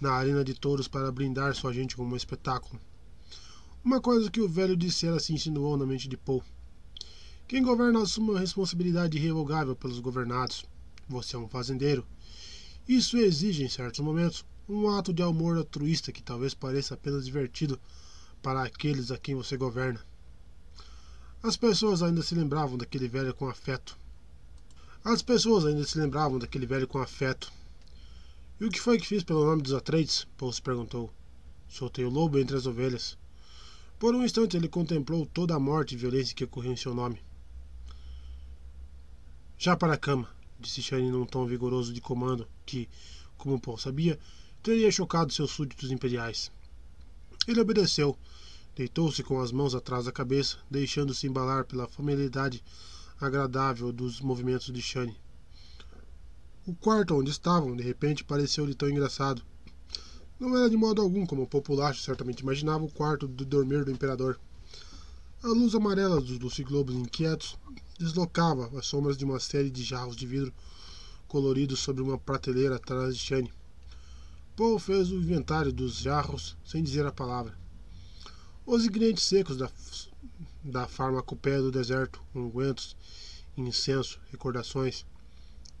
na 0.00 0.12
arena 0.12 0.44
de 0.44 0.54
touros 0.54 0.86
para 0.86 1.10
brindar 1.10 1.54
sua 1.54 1.72
gente 1.72 1.96
com 1.96 2.04
um 2.04 2.16
espetáculo. 2.16 2.80
Uma 3.84 4.00
coisa 4.00 4.30
que 4.30 4.40
o 4.40 4.48
velho 4.48 4.76
dissera 4.76 5.18
se 5.18 5.32
insinuou 5.32 5.76
na 5.76 5.84
mente 5.84 6.08
de 6.08 6.16
Paul. 6.16 6.42
Quem 7.48 7.62
governa 7.62 8.02
assume 8.02 8.30
uma 8.30 8.40
responsabilidade 8.40 9.18
irrevogável 9.18 9.74
pelos 9.74 9.98
governados. 9.98 10.64
Você 11.08 11.34
é 11.34 11.38
um 11.38 11.48
fazendeiro. 11.48 12.06
Isso 12.86 13.16
exige, 13.16 13.64
em 13.64 13.68
certos 13.68 14.00
momentos, 14.00 14.44
um 14.68 14.88
ato 14.88 15.12
de 15.12 15.22
amor 15.22 15.56
altruísta 15.56 16.12
que 16.12 16.22
talvez 16.22 16.54
pareça 16.54 16.94
apenas 16.94 17.24
divertido 17.24 17.80
para 18.40 18.62
aqueles 18.62 19.10
a 19.10 19.18
quem 19.18 19.34
você 19.34 19.56
governa. 19.56 20.00
As 21.42 21.56
pessoas 21.56 22.02
ainda 22.02 22.22
se 22.22 22.34
lembravam 22.34 22.76
daquele 22.76 23.08
velho 23.08 23.34
com 23.34 23.48
afeto. 23.48 23.98
As 25.04 25.22
pessoas 25.22 25.64
ainda 25.64 25.84
se 25.84 25.98
lembravam 25.98 26.38
daquele 26.38 26.66
velho 26.66 26.88
com 26.88 26.98
afeto. 26.98 27.52
E 28.60 28.64
o 28.64 28.70
que 28.70 28.80
foi 28.80 28.98
que 28.98 29.06
fiz 29.06 29.22
pelo 29.22 29.44
nome 29.44 29.62
dos 29.62 29.72
Atreides? 29.72 30.26
Paul 30.36 30.52
se 30.52 30.60
perguntou. 30.60 31.12
Soltei 31.68 32.04
o 32.04 32.10
lobo 32.10 32.38
entre 32.38 32.56
as 32.56 32.66
ovelhas. 32.66 33.16
Por 33.98 34.14
um 34.14 34.24
instante 34.24 34.56
ele 34.56 34.68
contemplou 34.68 35.24
toda 35.26 35.54
a 35.54 35.60
morte 35.60 35.94
e 35.94 35.98
violência 35.98 36.34
que 36.34 36.44
ocorreu 36.44 36.72
em 36.72 36.76
seu 36.76 36.94
nome. 36.94 37.22
Já 39.56 39.76
para 39.76 39.94
a 39.94 39.98
cama, 39.98 40.28
disse 40.58 40.82
Shane 40.82 41.10
num 41.10 41.26
tom 41.26 41.46
vigoroso 41.46 41.92
de 41.92 42.00
comando 42.00 42.46
que, 42.66 42.88
como 43.36 43.60
Paul 43.60 43.78
sabia, 43.78 44.18
teria 44.62 44.90
chocado 44.90 45.32
seus 45.32 45.50
súditos 45.50 45.90
imperiais. 45.90 46.50
Ele 47.46 47.60
obedeceu, 47.60 48.18
deitou-se 48.74 49.22
com 49.22 49.40
as 49.40 49.52
mãos 49.52 49.74
atrás 49.74 50.04
da 50.04 50.12
cabeça, 50.12 50.58
deixando-se 50.70 51.26
embalar 51.26 51.64
pela 51.64 51.88
familiaridade 51.88 52.62
agradável 53.20 53.92
dos 53.92 54.20
movimentos 54.20 54.72
de 54.72 54.80
Shane. 54.80 55.16
O 56.66 56.74
quarto 56.74 57.14
onde 57.14 57.30
estavam, 57.30 57.74
de 57.76 57.82
repente, 57.82 58.24
pareceu-lhe 58.24 58.74
tão 58.74 58.88
engraçado 58.88 59.42
não 60.38 60.56
era 60.56 60.70
de 60.70 60.76
modo 60.76 61.02
algum 61.02 61.26
como 61.26 61.42
o 61.42 61.48
populacho 61.48 62.00
certamente 62.00 62.44
imaginava 62.44 62.84
o 62.84 62.90
quarto 62.90 63.26
do 63.26 63.44
dormir 63.44 63.84
do 63.84 63.90
imperador. 63.90 64.38
A 65.42 65.48
luz 65.48 65.74
amarela 65.74 66.20
dos 66.20 66.38
luciglobos 66.38 66.94
inquietos 66.94 67.56
deslocava 67.98 68.70
as 68.78 68.86
sombras 68.86 69.16
de 69.16 69.24
uma 69.24 69.40
série 69.40 69.68
de 69.68 69.82
jarros 69.82 70.14
de 70.14 70.28
vidro 70.28 70.54
coloridos 71.26 71.80
sobre 71.80 72.02
uma 72.02 72.16
prateleira 72.16 72.76
atrás 72.76 73.16
de 73.16 73.20
Shane. 73.24 73.52
Paul 74.56 74.78
fez 74.78 75.10
o 75.10 75.16
inventário 75.16 75.72
dos 75.72 75.98
jarros 75.98 76.56
sem 76.64 76.84
dizer 76.84 77.04
a 77.04 77.10
palavra. 77.10 77.58
Os 78.64 78.84
ingredientes 78.84 79.24
secos 79.24 79.56
da, 79.56 79.68
da 80.62 80.86
farmacopéia 80.86 81.60
do 81.60 81.72
deserto, 81.72 82.22
ungüentos, 82.32 82.96
incenso, 83.66 84.20
recordações, 84.30 85.04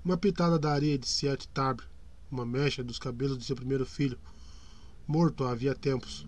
uma 0.04 0.16
pitada 0.16 0.58
da 0.58 0.72
areia 0.72 0.98
de 0.98 1.06
Siet 1.06 1.46
Tabre, 1.48 1.84
uma 2.30 2.46
mecha 2.46 2.82
dos 2.82 2.98
cabelos 2.98 3.38
de 3.38 3.44
seu 3.44 3.54
primeiro 3.54 3.84
filho, 3.84 4.18
morto 5.06 5.44
havia 5.44 5.74
tempos. 5.74 6.26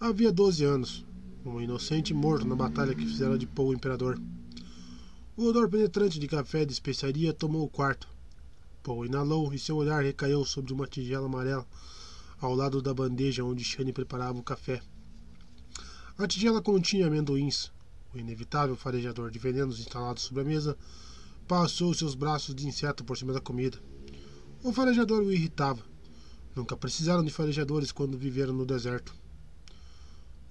Havia 0.00 0.32
doze 0.32 0.64
anos, 0.64 1.04
um 1.44 1.60
inocente 1.60 2.12
morto 2.12 2.46
na 2.46 2.54
batalha 2.54 2.94
que 2.94 3.06
fizera 3.06 3.38
de 3.38 3.46
Paul 3.46 3.68
o 3.68 3.74
imperador. 3.74 4.20
O 5.36 5.44
odor 5.44 5.68
penetrante 5.68 6.18
de 6.18 6.26
café 6.26 6.64
de 6.64 6.72
especiaria 6.72 7.32
tomou 7.32 7.64
o 7.64 7.68
quarto. 7.68 8.08
Paul 8.82 9.06
inalou 9.06 9.52
e 9.52 9.58
seu 9.58 9.76
olhar 9.76 10.02
recaiu 10.02 10.44
sobre 10.44 10.72
uma 10.72 10.86
tigela 10.86 11.26
amarela 11.26 11.66
ao 12.40 12.54
lado 12.54 12.80
da 12.80 12.94
bandeja 12.94 13.44
onde 13.44 13.64
Shane 13.64 13.92
preparava 13.92 14.38
o 14.38 14.42
café. 14.42 14.80
A 16.16 16.26
tigela 16.26 16.62
continha 16.62 17.06
amendoins. 17.06 17.70
O 18.14 18.18
inevitável 18.18 18.74
farejador 18.74 19.30
de 19.30 19.38
venenos 19.38 19.80
instalado 19.80 20.20
sobre 20.20 20.42
a 20.42 20.44
mesa 20.44 20.76
passou 21.46 21.92
seus 21.92 22.14
braços 22.14 22.54
de 22.54 22.66
inseto 22.66 23.04
por 23.04 23.16
cima 23.16 23.32
da 23.32 23.40
comida. 23.40 23.78
O 24.62 24.72
farejador 24.72 25.22
o 25.22 25.32
irritava. 25.32 25.82
Nunca 26.54 26.76
precisaram 26.76 27.22
de 27.22 27.30
farejadores 27.30 27.92
quando 27.92 28.18
viveram 28.18 28.52
no 28.52 28.66
deserto. 28.66 29.14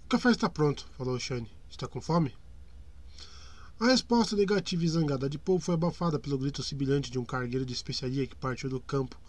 O 0.06 0.08
café 0.08 0.32
está 0.32 0.50
pronto, 0.50 0.88
falou 0.98 1.20
Shane. 1.20 1.52
Está 1.70 1.88
com 1.88 2.00
fome? 2.00 2.34
A 3.80 3.88
resposta 3.88 4.36
negativa 4.36 4.84
e 4.86 4.88
zangada 4.88 5.30
de 5.30 5.38
Paul 5.38 5.60
foi 5.60 5.76
abafada 5.76 6.18
pelo 6.18 6.38
grito 6.38 6.64
sibilante 6.64 7.12
de 7.12 7.20
um 7.20 7.26
cargueiro 7.26 7.66
de 7.66 7.74
especiaria 7.74 8.26
que 8.26 8.36
partiu 8.36 8.70
do 8.70 8.80
campo 8.80 9.20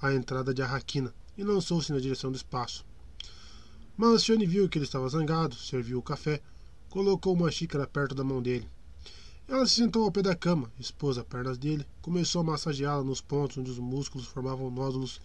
à 0.00 0.14
entrada 0.14 0.54
de 0.54 0.62
Arraquina 0.62 1.12
e 1.36 1.42
lançou-se 1.42 1.92
na 1.92 1.98
direção 1.98 2.30
do 2.30 2.36
espaço. 2.36 2.86
Mas 3.96 4.24
Shane 4.24 4.46
viu 4.46 4.68
que 4.68 4.78
ele 4.78 4.86
estava 4.86 5.08
zangado, 5.08 5.54
serviu 5.54 5.98
o 5.98 6.02
café, 6.02 6.40
colocou 6.90 7.32
uma 7.32 7.50
xícara 7.50 7.86
perto 7.86 8.14
da 8.14 8.24
mão 8.24 8.42
dele. 8.42 8.68
Ela 9.48 9.66
se 9.66 9.76
sentou 9.76 10.04
ao 10.04 10.12
pé 10.12 10.22
da 10.22 10.34
cama, 10.34 10.70
expôs 10.78 11.16
as 11.16 11.24
pernas 11.24 11.56
dele, 11.56 11.86
começou 12.02 12.40
a 12.40 12.44
massageá-la 12.44 13.02
nos 13.02 13.20
pontos 13.20 13.58
onde 13.58 13.70
os 13.70 13.78
músculos 13.78 14.26
formavam 14.26 14.70
nódulos 14.70 15.20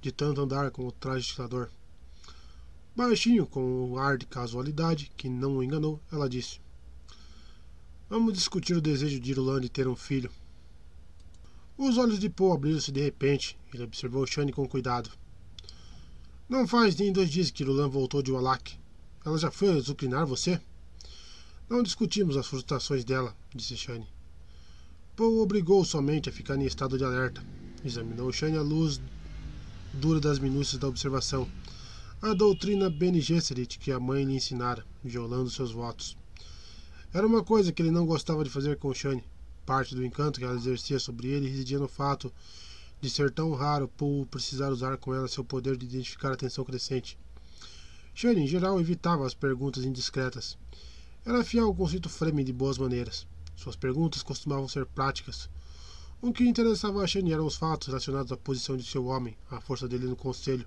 de 0.00 0.10
tanto 0.10 0.40
andar 0.40 0.70
com 0.70 0.86
o 0.86 0.92
traje 0.92 1.26
estilador. 1.26 1.68
Baixinho, 2.96 3.46
com 3.46 3.90
um 3.90 3.98
ar 3.98 4.16
de 4.16 4.26
casualidade 4.26 5.10
que 5.16 5.28
não 5.28 5.56
o 5.56 5.62
enganou, 5.62 6.00
ela 6.12 6.28
disse: 6.28 6.60
Vamos 8.08 8.32
discutir 8.32 8.76
o 8.76 8.80
desejo 8.80 9.20
de 9.20 9.30
Irulan 9.30 9.60
de 9.60 9.68
ter 9.68 9.86
um 9.86 9.96
filho. 9.96 10.30
Os 11.78 11.96
olhos 11.96 12.18
de 12.18 12.28
Poe 12.28 12.52
abriram-se 12.54 12.92
de 12.92 13.00
repente. 13.00 13.58
Ele 13.72 13.84
observou 13.84 14.26
Shane 14.26 14.52
com 14.52 14.68
cuidado. 14.68 15.10
Não 16.48 16.66
faz 16.66 16.96
nem 16.96 17.12
dois 17.12 17.30
dias 17.30 17.50
que 17.50 17.62
Irulan 17.62 17.88
voltou 17.88 18.20
de 18.20 18.32
Wallach. 18.32 18.78
Ela 19.24 19.38
já 19.38 19.50
foi 19.50 19.70
azucrinar 19.70 20.26
você? 20.26 20.60
Não 21.70 21.84
discutimos 21.84 22.36
as 22.36 22.48
frustrações 22.48 23.04
dela, 23.04 23.32
disse 23.54 23.76
Shane. 23.76 24.04
Poe 25.14 25.38
obrigou 25.38 25.84
somente 25.84 26.28
a 26.28 26.32
ficar 26.32 26.56
em 26.56 26.66
estado 26.66 26.98
de 26.98 27.04
alerta. 27.04 27.40
Examinou 27.84 28.32
Shane 28.32 28.56
à 28.56 28.60
luz 28.60 29.00
dura 29.94 30.18
das 30.18 30.40
minúcias 30.40 30.80
da 30.80 30.88
observação. 30.88 31.48
A 32.20 32.34
doutrina 32.34 32.90
Bene 32.90 33.20
Gesserit 33.20 33.78
que 33.78 33.92
a 33.92 34.00
mãe 34.00 34.24
lhe 34.24 34.34
ensinara, 34.34 34.84
violando 35.04 35.48
seus 35.48 35.70
votos. 35.70 36.16
Era 37.14 37.24
uma 37.24 37.44
coisa 37.44 37.70
que 37.70 37.80
ele 37.80 37.92
não 37.92 38.04
gostava 38.04 38.42
de 38.42 38.50
fazer 38.50 38.76
com 38.76 38.92
Shane. 38.92 39.22
Parte 39.64 39.94
do 39.94 40.04
encanto 40.04 40.40
que 40.40 40.44
ela 40.44 40.56
exercia 40.56 40.98
sobre 40.98 41.28
ele 41.28 41.48
residia 41.48 41.78
no 41.78 41.86
fato 41.86 42.32
de 43.00 43.08
ser 43.08 43.30
tão 43.30 43.52
raro 43.52 43.86
Poe 43.86 44.26
precisar 44.26 44.70
usar 44.70 44.96
com 44.96 45.14
ela 45.14 45.28
seu 45.28 45.44
poder 45.44 45.76
de 45.76 45.86
identificar 45.86 46.32
a 46.32 46.36
tensão 46.36 46.64
crescente. 46.64 47.16
Shane, 48.12 48.42
em 48.42 48.48
geral, 48.48 48.80
evitava 48.80 49.24
as 49.24 49.34
perguntas 49.34 49.84
indiscretas. 49.84 50.58
Era 51.26 51.44
fiel 51.44 51.66
ao 51.66 51.74
conceito 51.74 52.08
Fremen 52.08 52.46
de 52.46 52.52
boas 52.52 52.78
maneiras. 52.78 53.26
Suas 53.54 53.76
perguntas 53.76 54.22
costumavam 54.22 54.66
ser 54.66 54.86
práticas. 54.86 55.50
O 56.22 56.32
que 56.32 56.48
interessava 56.48 57.02
a 57.02 57.06
Shane 57.06 57.30
eram 57.30 57.44
os 57.44 57.56
fatos 57.56 57.88
relacionados 57.88 58.32
à 58.32 58.38
posição 58.38 58.74
de 58.74 58.84
seu 58.84 59.04
homem, 59.04 59.36
à 59.50 59.60
força 59.60 59.86
dele 59.86 60.06
no 60.06 60.16
conselho, 60.16 60.66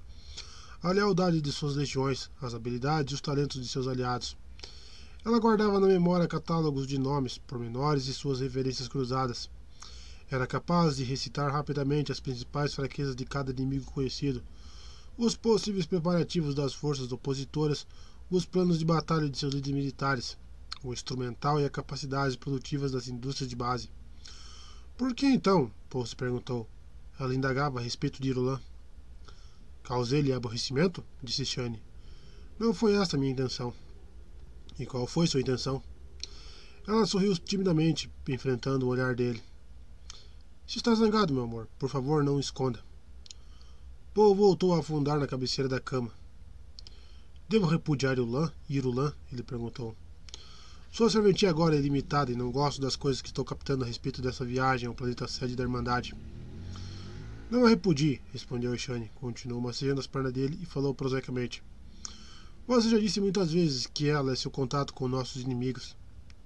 a 0.84 0.92
lealdade 0.92 1.42
de 1.42 1.52
suas 1.52 1.76
legiões, 1.76 2.30
as 2.40 2.54
habilidades 2.54 3.12
e 3.12 3.16
os 3.16 3.22
talentos 3.22 3.60
de 3.60 3.68
seus 3.68 3.88
aliados. 3.88 4.38
Ela 5.26 5.40
guardava 5.40 5.80
na 5.80 5.88
memória 5.88 6.28
catálogos 6.28 6.86
de 6.86 7.00
nomes, 7.00 7.40
pormenores 7.40 8.06
e 8.06 8.14
suas 8.14 8.40
referências 8.40 8.88
cruzadas. 8.88 9.50
Era 10.30 10.46
capaz 10.46 10.98
de 10.98 11.04
recitar 11.04 11.52
rapidamente 11.52 12.12
as 12.12 12.20
principais 12.20 12.76
fraquezas 12.76 13.16
de 13.16 13.26
cada 13.26 13.52
inimigo 13.52 13.92
conhecido, 13.92 14.44
os 15.18 15.36
possíveis 15.36 15.88
preparativos 15.88 16.54
das 16.54 16.76
forças 16.76 17.12
opositoras, 17.12 17.88
os 18.30 18.46
planos 18.46 18.78
de 18.78 18.86
batalha 18.86 19.28
de 19.28 19.38
seus 19.38 19.54
líderes 19.54 19.76
militares, 19.76 20.38
o 20.84 20.94
instrumental 20.94 21.60
e 21.60 21.66
as 21.66 21.72
capacidades 21.72 22.36
produtivas 22.36 22.92
das 22.92 23.08
indústrias 23.08 23.50
de 23.50 23.56
base. 23.56 23.90
Por 24.98 25.16
que 25.16 25.26
então? 25.26 25.72
Paul 25.90 26.06
se 26.06 26.16
perguntou. 26.16 26.70
Ela 27.20 27.34
indagava 27.34 27.80
a 27.80 27.82
respeito 27.82 28.22
de 28.22 28.30
Irulan. 28.30 28.60
Causei-lhe 29.84 30.34
aborrecimento? 30.34 31.04
disse 31.22 31.46
Shane. 31.46 31.82
Não 32.60 32.74
foi 32.74 32.96
essa 32.96 33.16
a 33.16 33.20
minha 33.20 33.32
intenção. 33.32 33.74
E 34.78 34.86
qual 34.86 35.08
foi 35.08 35.26
sua 35.26 35.42
intenção? 35.42 35.82
Ela 36.88 37.06
sorriu 37.06 37.36
timidamente, 37.38 38.12
enfrentando 38.28 38.86
o 38.86 38.90
olhar 38.90 39.16
dele. 39.16 39.42
Se 40.68 40.78
está 40.78 40.94
zangado, 40.96 41.34
meu 41.34 41.44
amor, 41.44 41.68
por 41.80 41.90
favor, 41.90 42.24
não 42.24 42.40
esconda. 42.40 42.80
Paul 44.14 44.36
voltou 44.36 44.74
a 44.74 44.80
afundar 44.80 45.20
na 45.20 45.28
cabeceira 45.28 45.70
da 45.70 45.80
cama. 45.80 46.12
Devo 47.48 47.66
repudiar 47.66 48.14
Irulan? 48.14 48.52
Irulan? 48.70 49.14
Ele 49.32 49.44
perguntou. 49.44 49.96
Sua 50.94 51.10
serventia 51.10 51.50
agora 51.50 51.76
é 51.76 51.82
limitada 51.82 52.32
e 52.32 52.36
não 52.36 52.52
gosto 52.52 52.80
das 52.80 52.96
coisas 52.96 53.20
que 53.20 53.30
estou 53.30 53.44
captando 53.44 53.84
a 53.84 53.88
respeito 53.88 54.22
dessa 54.22 54.46
viagem 54.46 54.88
ao 54.88 54.94
planeta 54.94 55.28
sede 55.28 55.56
da 55.56 55.64
Irmandade. 55.64 56.14
Não 57.50 57.66
a 57.66 57.70
repudie, 57.70 58.22
respondeu 58.32 58.78
Shane. 58.78 59.10
Continuou 59.16 59.60
massejando 59.60 60.02
as 60.02 60.06
pernas 60.06 60.32
dele 60.32 60.60
e 60.62 60.68
falou 60.68 60.94
prosaicamente. 60.94 61.64
Você 62.68 62.92
já 62.92 63.00
disse 63.00 63.20
muitas 63.20 63.52
vezes 63.52 63.88
que 63.88 64.08
ela 64.08 64.34
é 64.34 64.36
seu 64.36 64.52
contato 64.52 64.94
com 64.94 65.08
nossos 65.08 65.42
inimigos, 65.42 65.96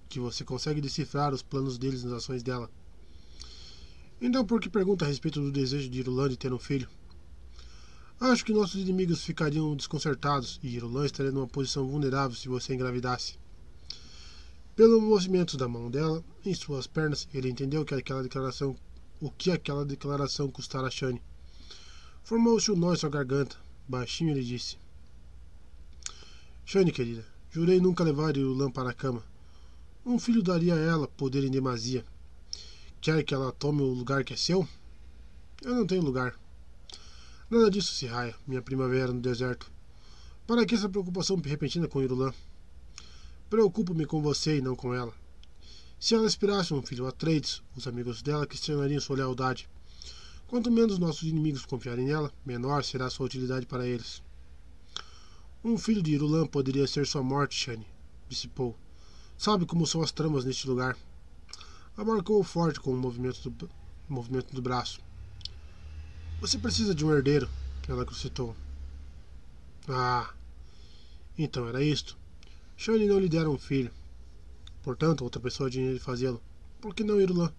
que 0.07 0.17
você 0.17 0.45
consegue 0.45 0.79
decifrar 0.79 1.33
os 1.33 1.41
planos 1.41 1.77
deles 1.77 2.05
nas 2.05 2.13
ações 2.13 2.41
dela. 2.41 2.71
Então 4.21 4.45
por 4.45 4.61
que 4.61 4.69
pergunta 4.69 5.03
a 5.03 5.09
respeito 5.09 5.41
do 5.41 5.51
desejo 5.51 5.89
de 5.89 5.99
Irulan 5.99 6.29
de 6.29 6.37
ter 6.37 6.53
um 6.53 6.59
filho? 6.59 6.87
Acho 8.17 8.45
que 8.45 8.53
nossos 8.53 8.79
inimigos 8.79 9.25
ficariam 9.25 9.75
desconcertados 9.75 10.57
e 10.63 10.69
Irulan 10.69 11.05
estaria 11.05 11.33
numa 11.33 11.49
posição 11.49 11.85
vulnerável 11.85 12.37
se 12.37 12.47
você 12.47 12.73
engravidasse. 12.73 13.45
Pelo 14.77 15.01
movimento 15.01 15.57
da 15.57 15.67
mão 15.67 15.89
dela 15.89 16.23
em 16.45 16.53
suas 16.53 16.85
pernas, 16.85 17.27
ele 17.33 17.49
entendeu 17.49 17.83
que 17.83 17.95
aquela 17.95 18.21
declaração, 18.21 18.77
o 19.19 19.31
que 19.31 19.49
aquela 19.49 19.83
declaração 19.83 20.51
custara 20.51 20.85
a 20.85 20.91
Shane. 20.91 21.19
Formou-se 22.23 22.71
um 22.71 22.75
nó 22.75 22.93
em 22.93 22.95
sua 22.95 23.09
garganta. 23.09 23.57
Baixinho 23.87 24.29
ele 24.29 24.43
disse: 24.43 24.77
Shane, 26.63 26.91
querida, 26.91 27.25
jurei 27.49 27.81
nunca 27.81 28.03
levar 28.03 28.37
Irulan 28.37 28.69
para 28.69 28.91
a 28.91 28.93
cama. 28.93 29.23
Um 30.05 30.19
filho 30.19 30.43
daria 30.43 30.75
a 30.75 30.79
ela 30.79 31.07
poder 31.07 31.43
em 31.43 31.49
demasia. 31.49 32.05
Quer 33.01 33.23
que 33.23 33.33
ela 33.33 33.51
tome 33.51 33.81
o 33.81 33.85
lugar 33.85 34.23
que 34.23 34.35
é 34.35 34.37
seu? 34.37 34.67
Eu 35.63 35.73
não 35.73 35.87
tenho 35.87 36.03
lugar. 36.03 36.39
Nada 37.49 37.71
disso, 37.71 37.93
Sirraia, 37.93 38.35
minha 38.45 38.61
primavera 38.61 39.11
no 39.11 39.21
deserto. 39.21 39.71
Para 40.45 40.67
que 40.67 40.75
essa 40.75 40.87
preocupação 40.87 41.35
repentina 41.43 41.87
com 41.87 41.99
Irulan? 41.99 42.31
Preocupo-me 43.49 44.05
com 44.05 44.21
você 44.21 44.57
e 44.57 44.61
não 44.61 44.75
com 44.75 44.93
ela. 44.93 45.13
Se 45.97 46.13
ela 46.13 46.27
esperasse 46.27 46.73
um 46.73 46.81
filho 46.81 47.07
Atreides, 47.07 47.63
os 47.77 47.87
amigos 47.87 48.21
dela 48.21 48.45
questionariam 48.45 48.99
sua 48.99 49.15
lealdade. 49.15 49.69
Quanto 50.47 50.69
menos 50.69 50.99
nossos 50.99 51.23
inimigos 51.23 51.65
confiarem 51.65 52.07
nela, 52.07 52.31
menor 52.45 52.83
será 52.83 53.09
sua 53.09 53.25
utilidade 53.25 53.65
para 53.65 53.87
eles. 53.87 54.21
Um 55.63 55.77
filho 55.77 56.03
de 56.03 56.13
Irulan 56.13 56.45
poderia 56.45 56.85
ser 56.87 57.07
sua 57.07 57.23
morte, 57.23 57.55
Shane, 57.55 57.87
disse 58.27 58.49
Paul. 58.49 58.75
Sabe 59.37 59.65
como 59.65 59.87
são 59.87 60.01
as 60.01 60.11
tramas 60.11 60.43
neste 60.43 60.67
lugar. 60.67 60.97
Abarcou 61.95 62.43
forte 62.43 62.81
com 62.81 62.91
o 62.91 62.97
movimento 62.97 63.49
do, 63.49 63.69
movimento 64.09 64.53
do 64.53 64.61
braço. 64.61 64.99
Você 66.41 66.57
precisa 66.57 66.93
de 66.93 67.05
um 67.05 67.13
herdeiro, 67.13 67.49
ela 67.87 68.03
acrescentou. 68.03 68.53
Ah, 69.87 70.33
então 71.37 71.65
era 71.67 71.81
isto. 71.81 72.17
Shane 72.77 73.07
não 73.07 73.19
lhe 73.19 73.27
dera 73.27 73.49
um 73.49 73.57
filho. 73.57 73.91
Portanto, 74.83 75.23
outra 75.23 75.41
pessoa 75.41 75.69
tinha 75.69 75.91
de 75.91 75.99
fazê-lo. 75.99 76.41
Por 76.79 76.93
que 76.93 77.03
não 77.03 77.19
Irulan? 77.19 77.51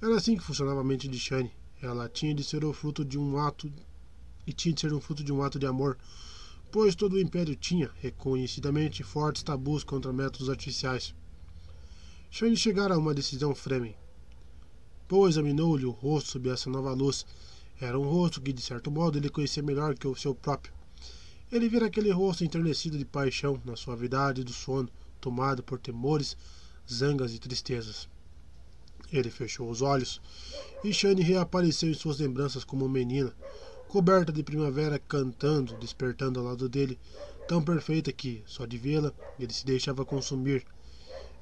Era 0.00 0.14
assim 0.14 0.36
que 0.36 0.44
funcionava 0.44 0.82
a 0.82 0.84
mente 0.84 1.08
de 1.08 1.18
Shane. 1.18 1.50
Ela 1.82 2.08
tinha 2.08 2.34
de 2.34 2.44
ser 2.44 2.62
o 2.64 2.72
fruto 2.72 3.04
de 3.04 3.18
um 3.18 3.38
ato 3.38 3.72
e 4.46 4.52
tinha 4.52 4.74
de 4.74 4.82
ser 4.82 4.92
um 4.92 5.00
fruto 5.00 5.24
de 5.24 5.32
um 5.32 5.42
ato 5.42 5.58
de 5.58 5.66
amor, 5.66 5.96
pois 6.70 6.94
todo 6.94 7.14
o 7.14 7.18
império 7.18 7.56
tinha, 7.56 7.90
reconhecidamente, 8.00 9.02
fortes 9.02 9.42
tabus 9.42 9.82
contra 9.82 10.12
métodos 10.12 10.50
artificiais. 10.50 11.14
Shane 12.30 12.56
chegara 12.56 12.94
a 12.94 12.98
uma 12.98 13.14
decisão 13.14 13.54
Fremen. 13.54 13.96
Poe 15.08 15.30
examinou-lhe 15.30 15.86
o 15.86 15.90
rosto 15.90 16.32
sob 16.32 16.50
essa 16.50 16.68
nova 16.68 16.92
luz 16.92 17.24
era 17.80 17.98
um 17.98 18.06
rosto 18.06 18.42
que, 18.42 18.52
de 18.52 18.60
certo 18.60 18.90
modo, 18.90 19.16
ele 19.16 19.30
conhecia 19.30 19.62
melhor 19.62 19.94
que 19.94 20.06
o 20.06 20.14
seu 20.14 20.34
próprio. 20.34 20.74
Ele 21.52 21.68
vira 21.68 21.86
aquele 21.86 22.12
rosto 22.12 22.44
enternecido 22.44 22.96
de 22.96 23.04
paixão, 23.04 23.60
na 23.64 23.74
suavidade 23.74 24.44
do 24.44 24.52
sono, 24.52 24.88
tomado 25.20 25.62
por 25.62 25.80
temores, 25.80 26.36
zangas 26.88 27.34
e 27.34 27.40
tristezas. 27.40 28.08
Ele 29.12 29.30
fechou 29.30 29.68
os 29.68 29.82
olhos 29.82 30.20
e 30.84 30.92
Shane 30.92 31.22
reapareceu 31.22 31.90
em 31.90 31.94
suas 31.94 32.20
lembranças 32.20 32.62
como 32.62 32.88
menina, 32.88 33.34
coberta 33.88 34.32
de 34.32 34.44
primavera, 34.44 35.00
cantando, 35.00 35.76
despertando 35.78 36.38
ao 36.38 36.46
lado 36.46 36.68
dele, 36.68 36.96
tão 37.48 37.60
perfeita 37.60 38.12
que, 38.12 38.44
só 38.46 38.64
de 38.64 38.78
vê-la, 38.78 39.12
ele 39.36 39.52
se 39.52 39.66
deixava 39.66 40.04
consumir. 40.04 40.64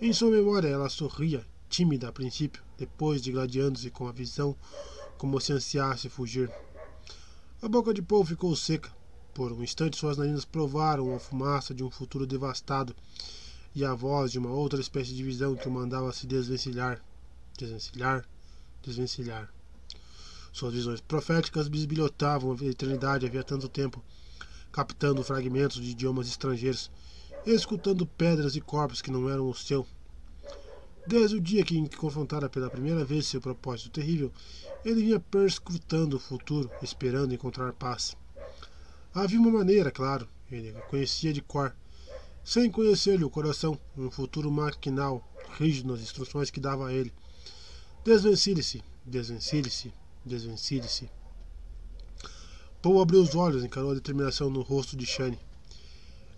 Em 0.00 0.10
sua 0.14 0.30
memória, 0.30 0.68
ela 0.68 0.88
sorria, 0.88 1.44
tímida 1.68 2.08
a 2.08 2.12
princípio, 2.12 2.62
depois 2.78 3.20
digladiando-se 3.20 3.90
com 3.90 4.08
a 4.08 4.12
visão 4.12 4.56
como 5.18 5.38
se 5.38 5.52
ansiasse 5.52 6.08
fugir. 6.08 6.50
A 7.60 7.68
boca 7.68 7.92
de 7.92 8.00
Paul 8.00 8.24
ficou 8.24 8.56
seca. 8.56 8.96
Por 9.34 9.52
um 9.52 9.62
instante 9.62 9.96
suas 9.96 10.16
narinas 10.16 10.44
provaram 10.44 11.14
a 11.14 11.18
fumaça 11.18 11.74
de 11.74 11.84
um 11.84 11.90
futuro 11.90 12.26
devastado 12.26 12.94
e 13.74 13.84
a 13.84 13.94
voz 13.94 14.32
de 14.32 14.38
uma 14.38 14.50
outra 14.50 14.80
espécie 14.80 15.14
de 15.14 15.22
visão 15.22 15.54
que 15.54 15.68
o 15.68 15.70
mandava 15.70 16.12
se 16.12 16.26
desvencilhar, 16.26 17.00
desvencilhar, 17.56 18.24
desvencilhar. 18.82 19.52
Suas 20.52 20.74
visões 20.74 21.00
proféticas 21.00 21.68
bisbilhotavam 21.68 22.50
a 22.52 22.64
eternidade 22.64 23.26
havia 23.26 23.44
tanto 23.44 23.68
tempo, 23.68 24.02
captando 24.72 25.22
fragmentos 25.22 25.80
de 25.80 25.90
idiomas 25.90 26.26
estrangeiros, 26.26 26.90
escutando 27.46 28.06
pedras 28.06 28.56
e 28.56 28.60
corpos 28.60 29.00
que 29.00 29.10
não 29.10 29.30
eram 29.30 29.48
o 29.48 29.54
seu. 29.54 29.86
Desde 31.06 31.36
o 31.36 31.40
dia 31.40 31.62
em 31.70 31.86
que 31.86 31.96
confrontara 31.96 32.48
pela 32.48 32.68
primeira 32.68 33.04
vez 33.04 33.26
seu 33.26 33.40
propósito 33.40 33.90
terrível, 33.90 34.32
ele 34.84 35.02
vinha 35.02 35.20
perscrutando 35.20 36.16
o 36.16 36.20
futuro, 36.20 36.70
esperando 36.82 37.32
encontrar 37.32 37.72
paz. 37.72 38.16
Havia 39.14 39.40
uma 39.40 39.50
maneira, 39.50 39.90
claro, 39.90 40.28
ele 40.50 40.72
conhecia 40.88 41.32
de 41.32 41.40
cor, 41.40 41.74
sem 42.44 42.70
conhecer-lhe 42.70 43.24
o 43.24 43.30
coração, 43.30 43.78
um 43.96 44.10
futuro 44.10 44.50
maquinal, 44.50 45.26
rígido 45.58 45.90
nas 45.90 46.00
instruções 46.00 46.50
que 46.50 46.60
dava 46.60 46.88
a 46.88 46.92
ele. 46.92 47.12
Desvencilhe-se, 48.04 48.82
desvencilhe-se, 49.04 49.92
desvencilhe-se. 50.24 51.10
Paul 52.80 53.00
abriu 53.00 53.20
os 53.20 53.34
olhos, 53.34 53.64
encarou 53.64 53.90
a 53.90 53.94
determinação 53.94 54.50
no 54.50 54.62
rosto 54.62 54.96
de 54.96 55.04
Shane. 55.04 55.38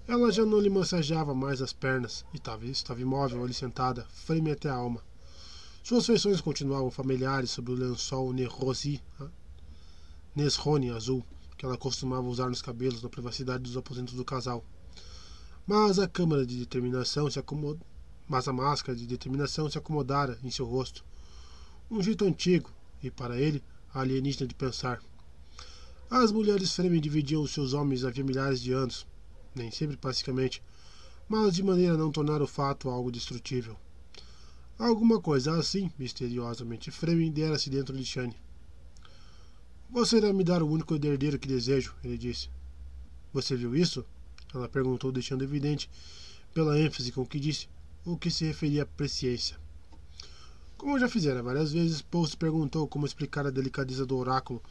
Ela 0.09 0.33
já 0.33 0.45
não 0.45 0.59
lhe 0.59 0.71
massageava 0.71 1.35
mais 1.35 1.61
as 1.61 1.73
pernas 1.73 2.25
e 2.33 2.39
talvez 2.39 2.79
estava 2.79 3.01
imóvel 3.01 3.45
ali 3.45 3.55
sentada, 3.55 4.07
freme 4.11 4.51
até 4.51 4.69
a 4.69 4.75
alma. 4.75 5.05
Suas 5.83 6.07
feições 6.07 6.41
continuavam 6.41 6.91
familiares 6.91 7.51
sob 7.51 7.73
o 7.73 7.75
lençol 7.75 8.33
Nerrosi, 8.33 9.03
Nesrone 10.35 10.91
azul, 10.91 11.25
que 11.61 11.67
ela 11.67 11.77
costumava 11.77 12.27
usar 12.27 12.49
nos 12.49 12.63
cabelos 12.63 13.03
na 13.03 13.11
privacidade 13.11 13.65
dos 13.65 13.77
aposentos 13.77 14.15
do 14.15 14.25
casal. 14.25 14.65
Mas 15.67 15.99
a 15.99 16.09
câmara 16.09 16.47
de 16.47 16.57
determinação 16.57 17.31
se 17.31 17.39
acomodou, 17.39 17.87
mas 18.27 18.49
a 18.49 18.53
máscara 18.53 18.97
de 18.97 19.07
determinação 19.07 19.69
se 19.69 19.77
acomodara 19.77 20.39
em 20.43 20.51
seu 20.51 20.65
rosto. 20.65 21.05
Um 21.91 22.03
jeito 22.03 22.25
antigo 22.25 22.73
e 23.03 23.11
para 23.11 23.39
ele 23.39 23.63
alienígena 23.93 24.47
de 24.47 24.55
pensar. 24.55 25.03
As 26.11 26.33
mulheres 26.33 26.73
Fremen 26.73 26.99
dividiam 26.99 27.43
os 27.43 27.53
seus 27.53 27.75
homens 27.75 28.07
havia 28.07 28.25
milhares 28.25 28.63
de 28.63 28.73
anos, 28.73 29.07
nem 29.55 29.71
sempre 29.71 29.99
pacificamente, 29.99 30.63
mas 31.29 31.55
de 31.55 31.63
maneira 31.63 31.93
a 31.93 31.99
não 31.99 32.11
tornar 32.11 32.41
o 32.41 32.47
fato 32.47 32.89
algo 32.89 33.13
destrutível. 33.13 33.77
Alguma 34.79 35.21
coisa 35.21 35.55
assim, 35.59 35.93
misteriosamente, 35.99 36.91
Fremen 36.91 37.31
dera-se 37.31 37.69
dentro 37.69 37.95
de 37.95 38.05
Shane. 38.07 38.35
Você 39.93 40.19
irá 40.19 40.33
me 40.33 40.45
dar 40.45 40.63
o 40.63 40.71
único 40.71 40.95
herdeiro 40.95 41.37
que 41.37 41.49
desejo, 41.49 41.97
ele 42.05 42.17
disse. 42.17 42.49
Você 43.33 43.57
viu 43.57 43.75
isso? 43.75 44.05
Ela 44.55 44.69
perguntou, 44.69 45.11
deixando 45.11 45.43
evidente, 45.43 45.91
pela 46.55 46.79
ênfase 46.79 47.11
com 47.11 47.27
que 47.27 47.41
disse, 47.41 47.69
o 48.05 48.17
que 48.17 48.31
se 48.31 48.45
referia 48.45 48.85
à 48.85 48.87
presciência. 48.87 49.59
Como 50.77 50.97
já 50.97 51.09
fizera 51.09 51.43
várias 51.43 51.73
vezes, 51.73 52.01
Post 52.03 52.37
perguntou 52.37 52.87
como 52.87 53.05
explicar 53.05 53.45
a 53.49 53.51
delicadeza 53.51 54.07
do 54.07 54.17
oráculo 54.17 54.63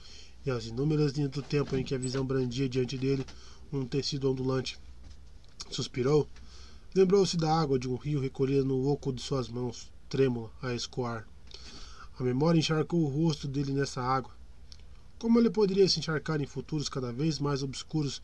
e 0.45 0.51
as 0.51 0.67
inúmeras 0.67 1.11
linhas 1.11 1.31
do 1.31 1.41
tempo 1.41 1.75
em 1.75 1.83
que 1.83 1.93
a 1.93 1.99
visão 1.99 2.25
brandia 2.25 2.69
diante 2.69 2.97
dele 2.97 3.25
um 3.73 3.85
tecido 3.85 4.31
ondulante. 4.31 4.79
Suspirou. 5.69 6.29
Lembrou-se 6.95 7.35
da 7.35 7.53
água 7.53 7.77
de 7.77 7.89
um 7.89 7.95
rio 7.97 8.21
recolhida 8.21 8.63
no 8.63 8.87
oco 8.87 9.11
de 9.11 9.21
suas 9.21 9.49
mãos, 9.49 9.91
trêmula, 10.07 10.49
a 10.61 10.73
escoar. 10.73 11.27
A 12.17 12.23
memória 12.23 12.57
encharcou 12.57 13.01
o 13.01 13.07
rosto 13.09 13.49
dele 13.49 13.73
nessa 13.73 14.01
água. 14.01 14.38
Como 15.19 15.37
ele 15.37 15.49
poderia 15.49 15.87
se 15.89 15.99
encharcar 15.99 16.39
em 16.39 16.45
futuros 16.45 16.87
cada 16.87 17.11
vez 17.11 17.39
mais 17.39 17.61
obscuros, 17.61 18.21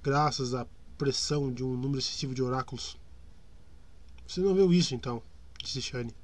graças 0.00 0.54
à 0.54 0.64
pressão 0.96 1.52
de 1.52 1.64
um 1.64 1.76
número 1.76 1.98
excessivo 1.98 2.32
de 2.32 2.40
oráculos? 2.40 2.96
Você 4.24 4.40
não 4.40 4.54
viu 4.54 4.72
isso, 4.72 4.94
então, 4.94 5.20
disse 5.60 5.82
Shane. 5.82 6.14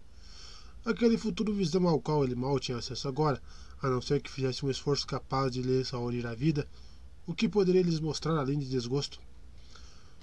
Aquele 0.85 1.19
futuro 1.19 1.53
visão 1.53 1.89
ao 1.89 2.01
qual 2.01 2.23
ele 2.23 2.37
mal 2.37 2.61
tinha 2.61 2.79
acesso 2.79 3.09
agora, 3.09 3.43
a 3.83 3.91
não 3.91 4.01
ser 4.01 4.23
que 4.23 4.31
fizesse 4.31 4.65
um 4.65 4.71
esforço 4.71 5.05
capaz 5.05 5.51
de 5.51 5.63
lhe 5.63 5.81
exaurir 5.81 6.25
a 6.27 6.35
vida, 6.35 6.69
o 7.27 7.35
que 7.35 7.49
poderia 7.49 7.83
lhes 7.83 7.99
mostrar 7.99 8.39
além 8.39 8.59
de 8.59 8.69
desgosto? 8.69 9.19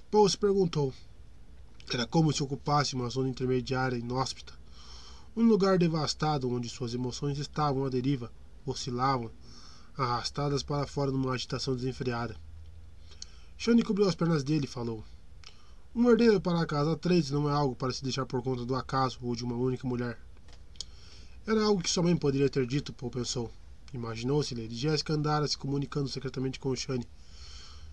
Paul 0.09 0.29
se 0.29 0.37
perguntou. 0.37 0.93
Era 1.91 2.07
como 2.07 2.31
se 2.31 2.41
ocupasse 2.41 2.95
uma 2.95 3.09
zona 3.09 3.27
intermediária 3.27 3.97
inóspita, 3.97 4.53
um 5.35 5.43
lugar 5.43 5.77
devastado 5.77 6.49
onde 6.49 6.69
suas 6.69 6.93
emoções 6.93 7.37
estavam 7.37 7.83
à 7.83 7.89
deriva, 7.89 8.31
oscilavam, 8.65 9.29
arrastadas 10.03 10.63
para 10.63 10.87
fora 10.87 11.11
numa 11.11 11.33
agitação 11.33 11.75
desenfreada. 11.75 12.35
Shane 13.57 13.83
cobriu 13.83 14.07
as 14.07 14.15
pernas 14.15 14.43
dele 14.43 14.65
e 14.65 14.67
falou: 14.67 15.03
Um 15.95 16.09
herdeiro 16.09 16.41
para 16.41 16.61
a 16.61 16.65
casa 16.65 16.95
3 16.95 17.31
não 17.31 17.49
é 17.49 17.53
algo 17.53 17.75
para 17.75 17.93
se 17.93 18.03
deixar 18.03 18.25
por 18.25 18.41
conta 18.41 18.65
do 18.65 18.75
acaso 18.75 19.19
ou 19.21 19.35
de 19.35 19.43
uma 19.43 19.55
única 19.55 19.87
mulher. 19.87 20.17
Era 21.45 21.63
algo 21.63 21.81
que 21.81 21.89
sua 21.89 22.03
mãe 22.03 22.15
poderia 22.15 22.49
ter 22.49 22.65
dito, 22.65 22.93
Paul 22.93 23.11
pensou. 23.11 23.51
Imaginou-se 23.93 24.55
Lady 24.55 24.75
Jessica 24.75 25.13
andara 25.13 25.47
se 25.47 25.57
comunicando 25.57 26.07
secretamente 26.07 26.59
com 26.59 26.75
Shane. 26.75 27.07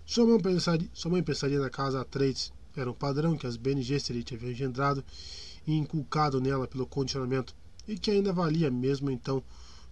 Sua 0.05 0.25
mãe 0.25 0.39
pensaria, 0.39 0.89
sua 0.93 1.11
mãe 1.11 1.21
pensaria 1.21 1.59
na 1.59 1.69
casa 1.69 2.01
Atreides. 2.01 2.51
Era 2.75 2.89
um 2.89 2.93
padrão 2.93 3.37
que 3.37 3.45
as 3.45 3.57
Bene 3.57 3.81
Gesserit 3.81 4.33
haviam 4.33 4.51
engendrado 4.51 5.03
e 5.67 5.75
inculcado 5.75 6.39
nela 6.39 6.67
pelo 6.67 6.87
condicionamento, 6.87 7.55
e 7.87 7.97
que 7.97 8.09
ainda 8.09 8.31
valia 8.31 8.71
mesmo 8.71 9.11
então, 9.11 9.43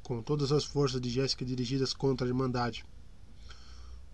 com 0.07 0.21
todas 0.21 0.53
as 0.53 0.63
forças 0.63 1.01
de 1.01 1.09
Jéssica 1.09 1.43
dirigidas 1.43 1.91
contra 1.91 2.25
a 2.25 2.29
Irmandade. 2.29 2.85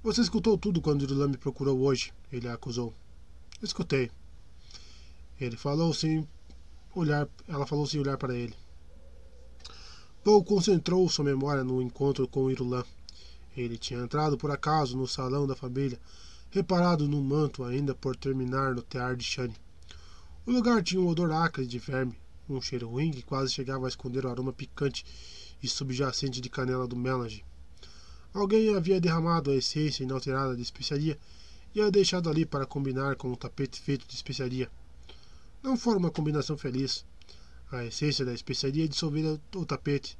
Você 0.02 0.22
escutou 0.22 0.58
tudo 0.58 0.82
quando 0.82 1.04
Irulan 1.04 1.28
me 1.28 1.38
procurou 1.38 1.80
hoje, 1.82 2.12
ele 2.32 2.48
a 2.48 2.56
acusou. 2.56 2.92
Escutei. 3.62 4.10
Ele 5.40 5.56
falou 5.56 5.94
sem 5.94 6.28
olhar, 6.96 7.30
ela 7.48 7.68
falou 7.68 7.86
sem 7.86 8.00
olhar 8.00 8.18
para 8.18 8.34
ele. 8.34 8.56
Paul 10.24 10.44
concentrou 10.44 11.08
sua 11.08 11.26
memória 11.26 11.64
no 11.64 11.80
encontro 11.80 12.28
com 12.28 12.50
Irulan. 12.50 12.84
Ele 13.56 13.78
tinha 13.78 14.00
entrado 14.00 14.36
por 14.36 14.50
acaso 14.50 14.98
no 14.98 15.08
salão 15.08 15.46
da 15.46 15.56
família, 15.56 16.00
reparado 16.50 17.08
no 17.08 17.22
manto 17.22 17.64
ainda 17.64 17.94
por 17.94 18.16
terminar 18.16 18.74
no 18.74 18.82
tear 18.82 19.16
de 19.16 19.24
Shane. 19.24 19.56
O 20.44 20.52
lugar 20.52 20.82
tinha 20.82 21.00
um 21.00 21.08
odor 21.08 21.32
acre 21.32 21.68
de 21.68 21.78
verme, 21.78 22.18
um 22.50 22.60
cheiro 22.60 22.90
ruim 22.90 23.12
que 23.12 23.22
quase 23.22 23.54
chegava 23.54 23.86
a 23.86 23.90
esconder 23.90 24.26
o 24.26 24.30
aroma 24.30 24.52
picante 24.52 25.06
e 25.64 25.68
subjacente 25.68 26.42
de 26.42 26.50
canela 26.50 26.86
do 26.86 26.96
melange. 26.96 27.44
Alguém 28.34 28.76
havia 28.76 29.00
derramado 29.00 29.50
a 29.50 29.56
essência 29.56 30.04
inalterada 30.04 30.56
de 30.56 30.62
especiaria 30.62 31.18
e 31.74 31.82
a 31.82 31.90
deixado 31.90 32.30
ali 32.30 32.46
para 32.46 32.66
combinar 32.66 33.16
com 33.16 33.32
o 33.32 33.38
tapete 33.38 33.82
feito 33.82 34.06
de 34.08 34.14
especiaria. 34.14 34.70
Não 35.64 35.78
fora 35.78 35.98
uma 35.98 36.12
combinação 36.12 36.58
feliz. 36.58 37.06
A 37.72 37.86
essência 37.86 38.26
da 38.26 38.34
especiaria 38.34 38.88
dissolvera 38.88 39.40
o 39.56 39.66
tapete. 39.66 40.18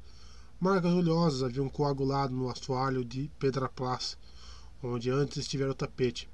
Marcas 0.58 0.92
oleosas 0.92 1.42
haviam 1.42 1.68
coagulado 1.68 2.34
no 2.34 2.48
assoalho 2.48 3.04
de 3.04 3.30
Pedraplas, 3.38 4.16
onde 4.82 5.10
antes 5.10 5.36
estivera 5.36 5.70
o 5.70 5.74
tapete. 5.74 6.28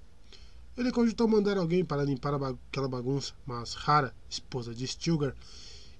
Ele 0.76 0.92
cogitou 0.92 1.26
mandar 1.26 1.58
alguém 1.58 1.84
para 1.84 2.04
limpar 2.04 2.34
aquela 2.34 2.88
bagunça, 2.88 3.34
mas 3.44 3.74
Rara, 3.74 4.14
esposa 4.28 4.74
de 4.74 4.86
Stilgar 4.86 5.34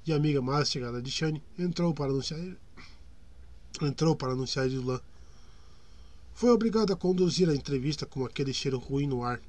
e 0.06 0.12
amiga 0.12 0.40
mais 0.40 0.70
chegada 0.70 1.02
de 1.02 1.10
Shane, 1.10 1.42
entrou 1.58 1.92
para 1.92 2.10
anunciar 2.10 2.40
entrou 3.80 4.16
para 4.16 4.32
anunciar 4.32 4.68
Irulan. 4.68 5.00
Foi 6.34 6.50
obrigado 6.50 6.92
a 6.92 6.96
conduzir 6.96 7.48
a 7.48 7.54
entrevista 7.54 8.06
com 8.06 8.24
aquele 8.24 8.52
cheiro 8.52 8.78
ruim 8.78 9.06
no 9.06 9.22
ar. 9.22 9.40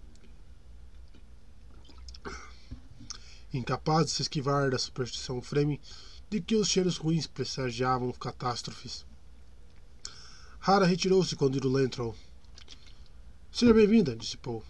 incapaz 3.53 4.05
de 4.05 4.11
se 4.11 4.21
esquivar 4.21 4.71
da 4.71 4.77
superstição 4.77 5.41
Fremen 5.41 5.79
de 6.29 6.39
que 6.39 6.55
os 6.55 6.69
cheiros 6.69 6.97
ruins 6.97 7.27
pressagiavam 7.27 8.11
catástrofes. 8.13 9.05
Hara 10.61 10.85
retirou-se 10.85 11.35
quando 11.35 11.55
Irulan 11.57 11.85
entrou. 11.85 12.15
Seja 13.51 13.73
bem-vinda, 13.73 14.15
disse 14.15 14.37
Paul. 14.37 14.63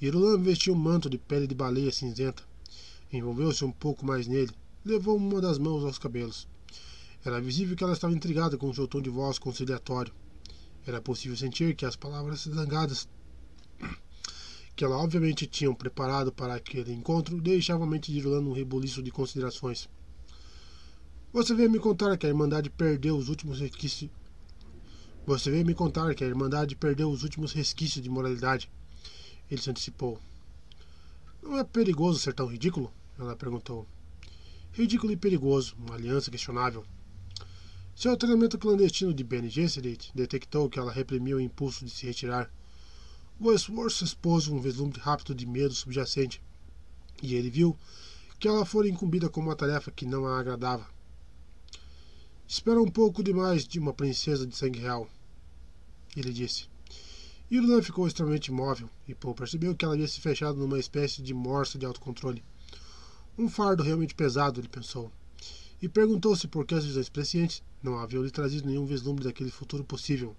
Irulan 0.00 0.42
vestiu 0.42 0.74
um 0.74 0.76
manto 0.76 1.08
de 1.08 1.16
pele 1.16 1.46
de 1.46 1.54
baleia 1.54 1.92
cinzenta. 1.92 2.42
Envolveu-se 3.12 3.64
um 3.64 3.70
pouco 3.70 4.04
mais 4.04 4.26
nele. 4.26 4.52
Levou 4.84 5.16
uma 5.16 5.40
das 5.40 5.56
mãos 5.56 5.84
aos 5.84 5.98
cabelos. 5.98 6.47
Era 7.28 7.42
visível 7.42 7.76
que 7.76 7.84
ela 7.84 7.92
estava 7.92 8.14
intrigada 8.14 8.56
com 8.56 8.72
seu 8.72 8.88
tom 8.88 9.02
de 9.02 9.10
voz 9.10 9.38
conciliatório. 9.38 10.14
Era 10.86 10.98
possível 10.98 11.36
sentir 11.36 11.76
que 11.76 11.84
as 11.84 11.94
palavras 11.94 12.40
zangadas 12.40 13.06
que 14.74 14.82
ela 14.82 14.96
obviamente 14.96 15.46
tinham 15.46 15.74
preparado 15.74 16.32
para 16.32 16.54
aquele 16.54 16.90
encontro, 16.90 17.38
deixava 17.38 17.84
a 17.84 17.86
mente 17.86 18.10
de 18.10 18.18
Irlanda 18.18 18.48
um 18.48 18.54
rebuliço 18.54 19.02
de 19.02 19.10
considerações. 19.10 19.90
Você 21.30 21.52
veio 21.52 21.70
me 21.70 21.78
contar 21.78 22.16
que 22.16 22.24
a 22.24 22.30
Irmandade 22.30 22.70
perdeu 22.70 23.14
os 23.14 23.28
últimos 23.28 23.60
resquícios. 23.60 24.10
Você 25.26 25.50
veio 25.50 25.66
me 25.66 25.74
contar 25.74 26.14
que 26.14 26.24
a 26.24 26.26
Irmandade 26.26 26.76
perdeu 26.76 27.10
os 27.10 27.24
últimos 27.24 27.52
resquícios 27.52 28.02
de 28.02 28.08
moralidade. 28.08 28.70
Ele 29.50 29.60
se 29.60 29.68
antecipou. 29.68 30.18
Não 31.42 31.58
é 31.58 31.64
perigoso 31.64 32.20
ser 32.20 32.32
tão 32.32 32.46
ridículo? 32.46 32.90
Ela 33.18 33.36
perguntou. 33.36 33.86
Ridículo 34.72 35.12
e 35.12 35.16
perigoso, 35.16 35.76
uma 35.78 35.94
aliança 35.94 36.30
questionável. 36.30 36.86
Seu 38.00 38.16
treinamento 38.16 38.56
clandestino 38.56 39.12
de 39.12 39.24
Bene 39.24 39.48
Gesserit 39.48 40.12
detectou 40.14 40.70
que 40.70 40.78
ela 40.78 40.92
reprimiu 40.92 41.38
o 41.38 41.40
impulso 41.40 41.84
de 41.84 41.90
se 41.90 42.06
retirar 42.06 42.48
esforço 43.52 44.04
expôs 44.04 44.46
um 44.46 44.60
vislumbre 44.60 45.00
rápido 45.00 45.34
de 45.34 45.44
medo 45.44 45.74
subjacente, 45.74 46.40
e 47.20 47.34
ele 47.34 47.50
viu 47.50 47.76
que 48.38 48.46
ela 48.46 48.64
fora 48.64 48.88
incumbida 48.88 49.28
com 49.28 49.40
uma 49.40 49.56
tarefa 49.56 49.90
que 49.90 50.06
não 50.06 50.28
a 50.28 50.38
agradava. 50.38 50.86
Espera 52.46 52.80
um 52.80 52.88
pouco 52.88 53.20
demais 53.20 53.66
de 53.66 53.80
uma 53.80 53.92
princesa 53.92 54.46
de 54.46 54.54
sangue 54.54 54.78
real, 54.78 55.10
ele 56.16 56.32
disse. 56.32 56.68
Irlan 57.50 57.82
ficou 57.82 58.06
extremamente 58.06 58.46
imóvel, 58.46 58.88
e 59.08 59.14
Paul 59.16 59.34
percebeu 59.34 59.74
que 59.74 59.84
ela 59.84 59.94
havia 59.94 60.06
se 60.06 60.20
fechado 60.20 60.56
numa 60.56 60.78
espécie 60.78 61.20
de 61.20 61.34
morsa 61.34 61.76
de 61.76 61.84
autocontrole. 61.84 62.44
Um 63.36 63.48
fardo 63.48 63.82
realmente 63.82 64.14
pesado, 64.14 64.60
ele 64.60 64.68
pensou, 64.68 65.10
e 65.80 65.88
perguntou-se 65.88 66.48
por 66.48 66.66
que 66.66 66.74
as 66.74 66.84
visões 66.84 67.08
prescientes 67.08 67.62
não 67.82 67.98
haviam 67.98 68.22
lhe 68.22 68.30
trazido 68.30 68.66
nenhum 68.66 68.84
vislumbre 68.84 69.24
daquele 69.24 69.50
futuro 69.50 69.84
possível. 69.84 70.36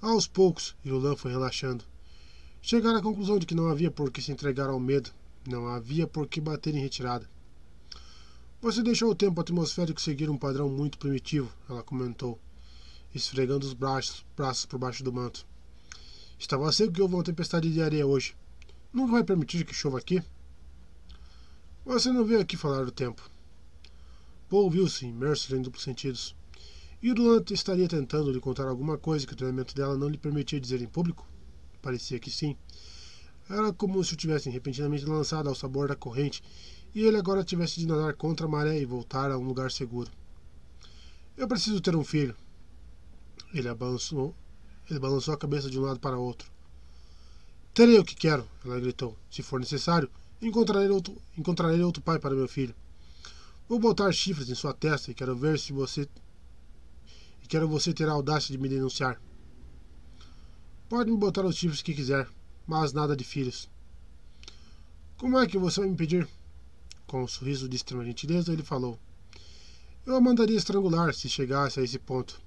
Aos 0.00 0.26
poucos, 0.26 0.76
Irulan 0.84 1.16
foi 1.16 1.32
relaxando. 1.32 1.84
Chegaram 2.62 2.98
à 2.98 3.02
conclusão 3.02 3.38
de 3.38 3.46
que 3.46 3.54
não 3.54 3.68
havia 3.68 3.90
por 3.90 4.10
que 4.10 4.22
se 4.22 4.30
entregar 4.30 4.68
ao 4.68 4.78
medo, 4.78 5.10
não 5.46 5.66
havia 5.66 6.06
por 6.06 6.28
que 6.28 6.40
bater 6.40 6.74
em 6.74 6.80
retirada. 6.80 7.28
Você 8.60 8.82
deixou 8.82 9.10
o 9.10 9.14
tempo 9.14 9.40
atmosférico 9.40 10.00
seguir 10.00 10.28
um 10.28 10.36
padrão 10.36 10.68
muito 10.68 10.98
primitivo, 10.98 11.52
ela 11.68 11.82
comentou, 11.82 12.38
esfregando 13.14 13.66
os 13.66 13.72
braços, 13.72 14.24
braços 14.36 14.66
por 14.66 14.78
baixo 14.78 15.02
do 15.02 15.12
manto. 15.12 15.46
Estava 16.38 16.70
seco 16.70 16.92
que 16.92 17.02
houve 17.02 17.14
uma 17.14 17.24
tempestade 17.24 17.72
de 17.72 17.82
areia 17.82 18.06
hoje. 18.06 18.36
Nunca 18.92 19.12
vai 19.12 19.24
permitir 19.24 19.64
que 19.64 19.74
chova 19.74 19.98
aqui? 19.98 20.22
Você 21.84 22.12
não 22.12 22.24
veio 22.24 22.40
aqui 22.40 22.56
falar 22.56 22.84
do 22.84 22.92
tempo. 22.92 23.28
Paul 24.48 24.70
viu-se 24.70 25.04
imerso 25.04 25.54
em 25.54 25.60
duplos 25.60 25.84
sentidos. 25.84 26.34
O 27.02 27.52
estaria 27.52 27.86
tentando 27.86 28.32
lhe 28.32 28.40
contar 28.40 28.66
alguma 28.66 28.96
coisa 28.96 29.26
que 29.26 29.34
o 29.34 29.36
treinamento 29.36 29.74
dela 29.74 29.96
não 29.96 30.08
lhe 30.08 30.16
permitia 30.16 30.58
dizer 30.58 30.80
em 30.80 30.86
público? 30.86 31.26
Parecia 31.82 32.18
que 32.18 32.30
sim. 32.30 32.56
Era 33.48 33.72
como 33.72 34.02
se 34.02 34.14
o 34.14 34.16
tivessem 34.16 34.50
repentinamente 34.52 35.04
lançado 35.04 35.48
ao 35.48 35.54
sabor 35.54 35.88
da 35.88 35.94
corrente 35.94 36.42
e 36.94 37.02
ele 37.04 37.18
agora 37.18 37.44
tivesse 37.44 37.78
de 37.78 37.86
nadar 37.86 38.14
contra 38.14 38.46
a 38.46 38.48
maré 38.48 38.80
e 38.80 38.86
voltar 38.86 39.30
a 39.30 39.38
um 39.38 39.44
lugar 39.44 39.70
seguro. 39.70 40.10
Eu 41.36 41.46
preciso 41.46 41.80
ter 41.80 41.94
um 41.94 42.02
filho. 42.02 42.34
Ele 43.52 43.72
balançou, 43.74 44.34
ele 44.88 44.98
balançou 44.98 45.34
a 45.34 45.38
cabeça 45.38 45.70
de 45.70 45.78
um 45.78 45.82
lado 45.82 46.00
para 46.00 46.18
outro. 46.18 46.50
Terei 47.74 47.98
o 47.98 48.04
que 48.04 48.16
quero, 48.16 48.48
ela 48.64 48.80
gritou. 48.80 49.14
Se 49.30 49.42
for 49.42 49.60
necessário, 49.60 50.10
encontrarei 50.40 50.88
outro, 50.88 51.16
encontrarei 51.36 51.82
outro 51.82 52.02
pai 52.02 52.18
para 52.18 52.34
meu 52.34 52.48
filho. 52.48 52.74
Vou 53.68 53.78
botar 53.78 54.10
chifres 54.12 54.48
em 54.48 54.54
sua 54.54 54.72
testa 54.72 55.10
e 55.10 55.14
quero 55.14 55.36
ver 55.36 55.58
se 55.58 55.72
você 55.72 56.08
Quero 57.48 57.66
você 57.66 57.94
ter 57.94 58.06
a 58.06 58.12
audácia 58.12 58.52
de 58.52 58.58
me 58.58 58.68
denunciar. 58.68 59.18
Pode 60.86 61.10
me 61.10 61.16
botar 61.16 61.46
os 61.46 61.56
chifres 61.56 61.80
que 61.80 61.94
quiser, 61.94 62.28
mas 62.66 62.92
nada 62.92 63.16
de 63.16 63.24
filhos. 63.24 63.70
Como 65.16 65.38
é 65.38 65.46
que 65.46 65.56
você 65.56 65.80
vai 65.80 65.88
me 65.88 65.96
pedir? 65.96 66.28
Com 67.06 67.22
um 67.22 67.26
sorriso 67.26 67.66
de 67.66 67.76
extrema 67.76 68.04
gentileza, 68.04 68.52
ele 68.52 68.62
falou. 68.62 68.98
Eu 70.04 70.14
a 70.14 70.20
mandaria 70.20 70.58
estrangular 70.58 71.14
se 71.14 71.26
chegasse 71.26 71.80
a 71.80 71.82
esse 71.82 71.98
ponto. 71.98 72.38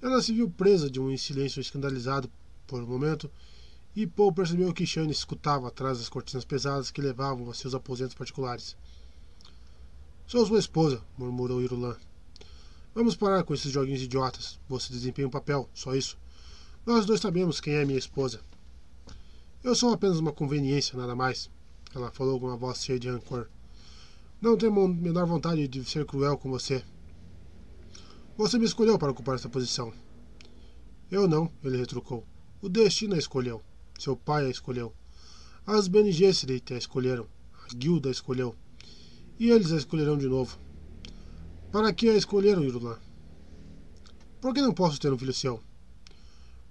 Ela 0.00 0.22
se 0.22 0.32
viu 0.32 0.48
presa 0.48 0.90
de 0.90 0.98
um 0.98 1.14
silêncio 1.18 1.60
escandalizado 1.60 2.32
por 2.66 2.82
um 2.82 2.86
momento, 2.86 3.30
e 3.94 4.06
Paul 4.06 4.32
percebeu 4.32 4.72
que 4.72 4.86
Shane 4.86 5.12
escutava 5.12 5.68
atrás 5.68 5.98
das 5.98 6.08
cortinas 6.08 6.46
pesadas 6.46 6.90
que 6.90 7.02
levavam 7.02 7.50
a 7.50 7.54
seus 7.54 7.74
aposentos 7.74 8.14
particulares. 8.14 8.74
Sou 10.32 10.46
sua 10.46 10.60
esposa, 10.60 10.98
murmurou 11.18 11.60
Irulan. 11.60 11.94
Vamos 12.94 13.14
parar 13.14 13.44
com 13.44 13.52
esses 13.52 13.70
joguinhos 13.70 14.00
idiotas. 14.00 14.58
Você 14.66 14.90
desempenha 14.90 15.28
um 15.28 15.30
papel, 15.30 15.68
só 15.74 15.94
isso. 15.94 16.16
Nós 16.86 17.04
dois 17.04 17.20
sabemos 17.20 17.60
quem 17.60 17.74
é 17.74 17.84
minha 17.84 17.98
esposa. 17.98 18.40
Eu 19.62 19.74
sou 19.74 19.92
apenas 19.92 20.18
uma 20.18 20.32
conveniência, 20.32 20.96
nada 20.96 21.14
mais. 21.14 21.50
Ela 21.94 22.10
falou 22.12 22.40
com 22.40 22.46
uma 22.46 22.56
voz 22.56 22.82
cheia 22.82 22.98
de 22.98 23.10
rancor. 23.10 23.46
Não 24.40 24.56
tenho 24.56 24.72
a 24.82 24.88
menor 24.88 25.26
vontade 25.26 25.68
de 25.68 25.84
ser 25.84 26.06
cruel 26.06 26.38
com 26.38 26.48
você. 26.48 26.82
Você 28.34 28.58
me 28.58 28.64
escolheu 28.64 28.98
para 28.98 29.12
ocupar 29.12 29.34
essa 29.34 29.50
posição. 29.50 29.92
Eu 31.10 31.28
não, 31.28 31.52
ele 31.62 31.76
retrucou. 31.76 32.26
O 32.62 32.70
destino 32.70 33.16
a 33.16 33.18
escolheu. 33.18 33.60
Seu 33.98 34.16
pai 34.16 34.46
a 34.46 34.50
escolheu. 34.50 34.94
As 35.66 35.88
Gesserit 35.88 36.72
a 36.72 36.78
escolheram. 36.78 37.28
A 37.68 37.74
guilda 37.74 38.08
a 38.08 38.12
escolheu. 38.12 38.56
E 39.38 39.50
eles 39.50 39.72
a 39.72 39.76
escolherão 39.76 40.16
de 40.16 40.28
novo. 40.28 40.58
Para 41.70 41.92
que 41.92 42.08
a 42.08 42.14
escolheram, 42.14 42.62
Irulã? 42.64 42.98
Por 44.40 44.52
que 44.52 44.60
não 44.60 44.74
posso 44.74 45.00
ter 45.00 45.12
um 45.12 45.18
filho 45.18 45.32
seu? 45.32 45.60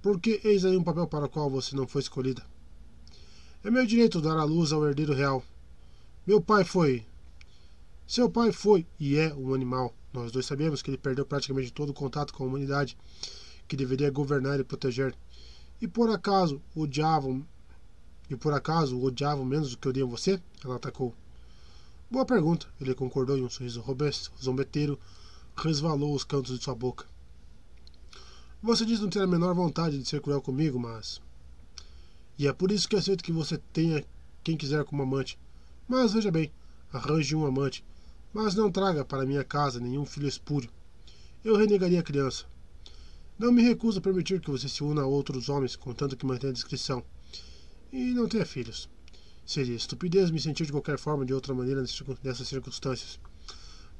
Porque 0.01 0.41
eis 0.43 0.65
aí 0.65 0.75
um 0.75 0.83
papel 0.83 1.07
para 1.07 1.25
o 1.25 1.29
qual 1.29 1.49
você 1.49 1.75
não 1.75 1.87
foi 1.87 2.01
escolhida. 2.01 2.45
É 3.63 3.69
meu 3.69 3.85
direito 3.85 4.21
dar 4.21 4.37
à 4.37 4.43
luz 4.43 4.71
ao 4.71 4.85
herdeiro 4.85 5.13
real. 5.13 5.43
Meu 6.25 6.41
pai 6.41 6.63
foi. 6.63 7.05
Seu 8.07 8.29
pai 8.29 8.51
foi 8.51 8.85
e 8.99 9.15
é 9.15 9.33
um 9.33 9.53
animal. 9.53 9.93
Nós 10.11 10.31
dois 10.31 10.45
sabemos 10.45 10.81
que 10.81 10.89
ele 10.89 10.97
perdeu 10.97 11.25
praticamente 11.25 11.71
todo 11.71 11.89
o 11.89 11.93
contato 11.93 12.33
com 12.33 12.43
a 12.43 12.47
humanidade 12.47 12.97
que 13.67 13.77
deveria 13.77 14.11
governar 14.11 14.59
e 14.59 14.63
proteger. 14.63 15.15
E 15.79 15.87
por 15.87 16.09
acaso 16.09 16.61
odiavam. 16.75 17.45
E 18.29 18.35
por 18.35 18.53
acaso 18.53 19.01
odiavam 19.01 19.45
menos 19.45 19.71
do 19.71 19.77
que 19.77 19.87
odiam 19.87 20.09
você? 20.09 20.41
Ela 20.63 20.75
atacou. 20.75 21.15
Boa 22.11 22.25
pergunta, 22.25 22.67
ele 22.81 22.93
concordou 22.93 23.37
e 23.37 23.41
um 23.41 23.49
sorriso 23.49 23.79
robusto, 23.79 24.33
zombeteiro, 24.43 24.99
resvalou 25.55 26.13
os 26.13 26.25
cantos 26.25 26.59
de 26.59 26.61
sua 26.61 26.75
boca. 26.75 27.05
Você 28.61 28.85
diz 28.85 28.99
não 28.99 29.09
ter 29.09 29.21
a 29.21 29.27
menor 29.27 29.55
vontade 29.55 29.97
de 29.97 30.05
ser 30.05 30.19
cruel 30.19 30.41
comigo, 30.41 30.77
mas. 30.77 31.21
E 32.37 32.49
é 32.49 32.51
por 32.51 32.69
isso 32.69 32.89
que 32.89 32.97
aceito 32.97 33.23
que 33.23 33.31
você 33.31 33.57
tenha 33.71 34.03
quem 34.43 34.57
quiser 34.57 34.83
como 34.83 35.03
amante. 35.03 35.39
Mas 35.87 36.11
veja 36.11 36.29
bem, 36.29 36.51
arranje 36.91 37.33
um 37.33 37.45
amante, 37.45 37.81
mas 38.33 38.55
não 38.55 38.69
traga 38.69 39.05
para 39.05 39.25
minha 39.25 39.45
casa 39.45 39.79
nenhum 39.79 40.05
filho 40.05 40.27
espúrio. 40.27 40.69
Eu 41.45 41.55
renegaria 41.55 42.01
a 42.01 42.03
criança. 42.03 42.43
Não 43.39 43.53
me 43.53 43.61
recuso 43.61 43.99
a 43.99 44.01
permitir 44.01 44.41
que 44.41 44.51
você 44.51 44.67
se 44.67 44.83
una 44.83 45.03
a 45.03 45.07
outros 45.07 45.47
homens, 45.47 45.77
contanto 45.77 46.17
que 46.17 46.25
mantenha 46.25 46.51
a 46.51 46.53
discrição. 46.53 47.05
E 47.89 48.13
não 48.13 48.27
tenha 48.27 48.45
filhos. 48.45 48.89
Seria 49.45 49.75
estupidez 49.75 50.31
me 50.31 50.39
sentir 50.39 50.65
de 50.65 50.71
qualquer 50.71 50.97
forma 50.97 51.25
de 51.25 51.33
outra 51.33 51.53
maneira 51.53 51.81
nessas 52.23 52.47
circunstâncias. 52.47 53.19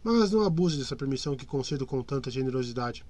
Mas 0.04 0.32
não 0.32 0.44
abuse 0.44 0.78
dessa 0.78 0.96
permissão 0.96 1.36
que 1.36 1.46
concedo 1.46 1.86
com 1.86 2.02
tanta 2.02 2.32
generosidade. 2.32 3.06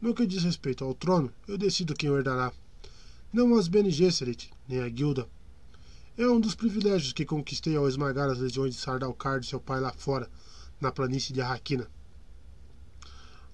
No 0.00 0.14
que 0.14 0.26
diz 0.26 0.44
respeito 0.44 0.84
ao 0.84 0.94
trono, 0.94 1.32
eu 1.48 1.56
decido 1.56 1.94
quem 1.94 2.10
o 2.10 2.16
herdará. 2.16 2.52
Não 3.32 3.56
as 3.56 3.68
Bene 3.68 3.90
Gesserit, 3.90 4.50
nem 4.68 4.80
a 4.80 4.88
guilda. 4.88 5.28
É 6.16 6.28
um 6.28 6.38
dos 6.38 6.54
privilégios 6.54 7.12
que 7.12 7.24
conquistei 7.24 7.74
ao 7.76 7.88
esmagar 7.88 8.28
as 8.28 8.38
legiões 8.38 8.74
de 8.74 8.80
Sardaukar 8.80 9.40
de 9.40 9.46
seu 9.46 9.58
pai 9.58 9.80
lá 9.80 9.92
fora, 9.92 10.30
na 10.80 10.92
planície 10.92 11.32
de 11.32 11.40
Arraquina. 11.40 11.88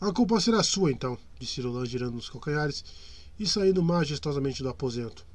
A 0.00 0.12
culpa 0.12 0.40
será 0.40 0.62
sua, 0.62 0.90
então, 0.90 1.16
disse 1.38 1.60
Roland 1.60 1.86
girando 1.86 2.14
nos 2.14 2.28
calcanhares 2.28 2.84
e 3.38 3.46
saindo 3.46 3.82
majestosamente 3.82 4.62
do 4.62 4.68
aposento. 4.68 5.26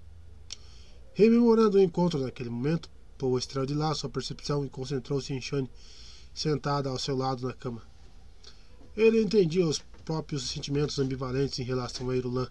Rememorando 1.18 1.78
o 1.78 1.82
encontro 1.82 2.20
naquele 2.20 2.50
momento, 2.50 2.90
Paul 3.18 3.38
extraiu 3.38 3.66
de 3.66 3.74
lá 3.74 3.96
sua 3.96 4.10
percepção 4.10 4.66
e 4.66 4.70
concentrou-se 4.70 5.32
em 5.32 5.40
Shane, 5.40 5.70
sentada 6.34 6.90
ao 6.90 7.00
seu 7.00 7.16
lado 7.16 7.48
na 7.48 7.54
cama. 7.54 7.82
Ele 8.98 9.24
entendia 9.24 9.66
os 9.66 9.80
próprios 10.04 10.50
sentimentos 10.50 11.00
ambivalentes 11.00 11.58
em 11.58 11.64
relação 11.64 12.10
a 12.10 12.18
Irulan. 12.18 12.50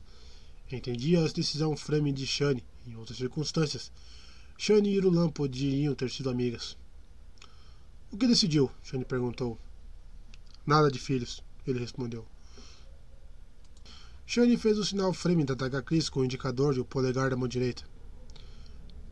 Entendia 0.73 1.23
a 1.23 1.29
decisão 1.29 1.77
frame 1.77 2.11
de 2.11 2.27
Shane. 2.27 2.65
Em 2.87 2.97
outras 2.97 3.19
circunstâncias, 3.19 3.93
Shane 4.57 4.89
e 4.89 4.95
Irulan 4.95 5.29
poderiam 5.29 5.95
ter 5.95 6.11
sido 6.11 6.31
amigas. 6.31 6.75
O 8.11 8.17
que 8.17 8.27
decidiu? 8.27 8.71
Shane 8.83 9.05
perguntou. 9.05 9.59
Nada 10.67 10.91
de 10.91 10.99
filhos, 10.99 11.45
ele 11.67 11.81
respondeu. 11.81 12.27
Shane 14.25 14.57
fez 14.57 14.79
o 14.79 14.85
sinal 14.87 15.13
frame 15.13 15.45
da 15.45 15.53
daga 15.53 15.83
Cris 15.83 16.09
com 16.09 16.21
o 16.21 16.25
indicador 16.25 16.75
e 16.75 16.81
o 16.81 16.85
polegar 16.85 17.29
da 17.29 17.37
mão 17.37 17.47
direita. 17.47 17.93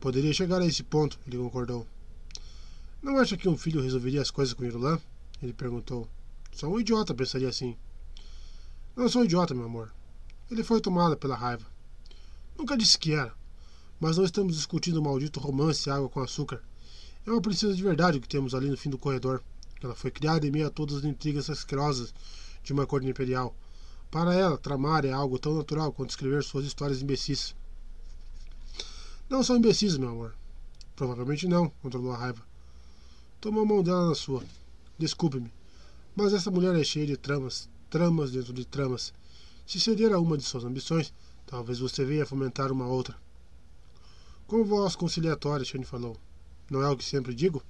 Poderia 0.03 0.33
chegar 0.33 0.61
a 0.61 0.67
esse 0.67 0.83
ponto, 0.83 1.17
ele 1.25 1.39
concordou. 1.39 1.87
Não 3.01 3.19
acha 3.19 3.37
que 3.37 3.49
um 3.49 3.57
filho 3.57 3.81
resolveria 3.81 4.21
as 4.21 4.33
coisas 4.33 4.53
com 4.53 4.65
Irulan? 4.65 4.99
Ele 5.41 5.53
perguntou. 5.53 6.09
Só 6.51 6.67
um 6.67 6.81
idiota 6.81 7.15
pensaria 7.15 7.49
assim. 7.49 7.77
Não 8.97 9.09
sou 9.09 9.25
idiota, 9.25 9.55
meu 9.55 9.67
amor. 9.67 9.95
Ele 10.51 10.65
foi 10.65 10.81
tomado 10.81 11.17
pela 11.17 11.37
raiva. 11.37 11.65
Nunca 12.59 12.77
disse 12.77 12.99
que 12.99 13.13
era. 13.13 13.33
Mas 14.01 14.17
não 14.17 14.25
estamos 14.25 14.57
discutindo 14.57 14.97
o 14.97 15.05
maldito 15.05 15.39
romance 15.39 15.89
água 15.89 16.09
com 16.09 16.19
açúcar. 16.19 16.61
É 17.25 17.31
uma 17.31 17.41
princesa 17.41 17.73
de 17.73 17.83
verdade 17.85 18.19
que 18.19 18.29
temos 18.29 18.57
ali 18.57 18.69
no 18.69 18.77
fim 18.77 18.91
do 18.91 18.99
corredor. 18.99 19.41
Ela 19.81 19.95
foi 19.95 20.11
criada 20.11 20.45
em 20.45 20.51
meio 20.51 20.67
a 20.67 20.71
todas 20.71 20.97
as 20.97 21.05
intrigas 21.05 21.49
asquerosas 21.49 22.13
de 22.65 22.73
uma 22.73 22.89
corte 22.89 23.07
imperial. 23.07 23.55
Para 24.11 24.35
ela, 24.35 24.59
tramar 24.59 25.05
é 25.05 25.13
algo 25.13 25.39
tão 25.39 25.55
natural 25.55 25.93
quanto 25.93 26.11
escrever 26.11 26.43
suas 26.43 26.67
histórias 26.67 27.01
imbecis. 27.01 27.55
Não 29.33 29.43
sou 29.43 29.57
imbecis, 29.57 29.97
meu 29.97 30.11
amor. 30.11 30.35
Provavelmente 30.95 31.49
não, 31.49 31.71
controlou 31.81 32.13
a 32.13 32.19
raiva. 32.19 32.43
Tomou 33.41 33.63
a 33.63 33.67
mão 33.67 33.83
dela 33.83 34.11
na 34.11 34.15
sua. 34.15 34.45
Desculpe-me, 34.99 35.51
mas 36.15 36.35
essa 36.35 36.51
mulher 36.51 36.79
é 36.79 36.85
cheia 36.85 37.07
de 37.07 37.17
tramas, 37.17 37.67
tramas 37.89 38.31
dentro 38.31 38.53
de 38.53 38.67
tramas. 38.67 39.15
Se 39.67 39.81
ceder 39.81 40.13
a 40.13 40.21
uma 40.21 40.37
de 40.37 40.45
suas 40.45 40.67
ambições, 40.67 41.15
talvez 41.47 41.79
você 41.79 42.05
venha 42.05 42.27
fomentar 42.27 42.71
uma 42.71 42.87
outra. 42.87 43.17
Com 44.47 44.65
voz 44.65 44.95
conciliatória, 44.95 45.65
Shane 45.65 45.87
falou. 45.87 46.15
Não 46.71 46.83
é 46.83 46.91
o 46.91 46.97
que 46.99 47.03
sempre 47.03 47.35
digo? 47.35 47.63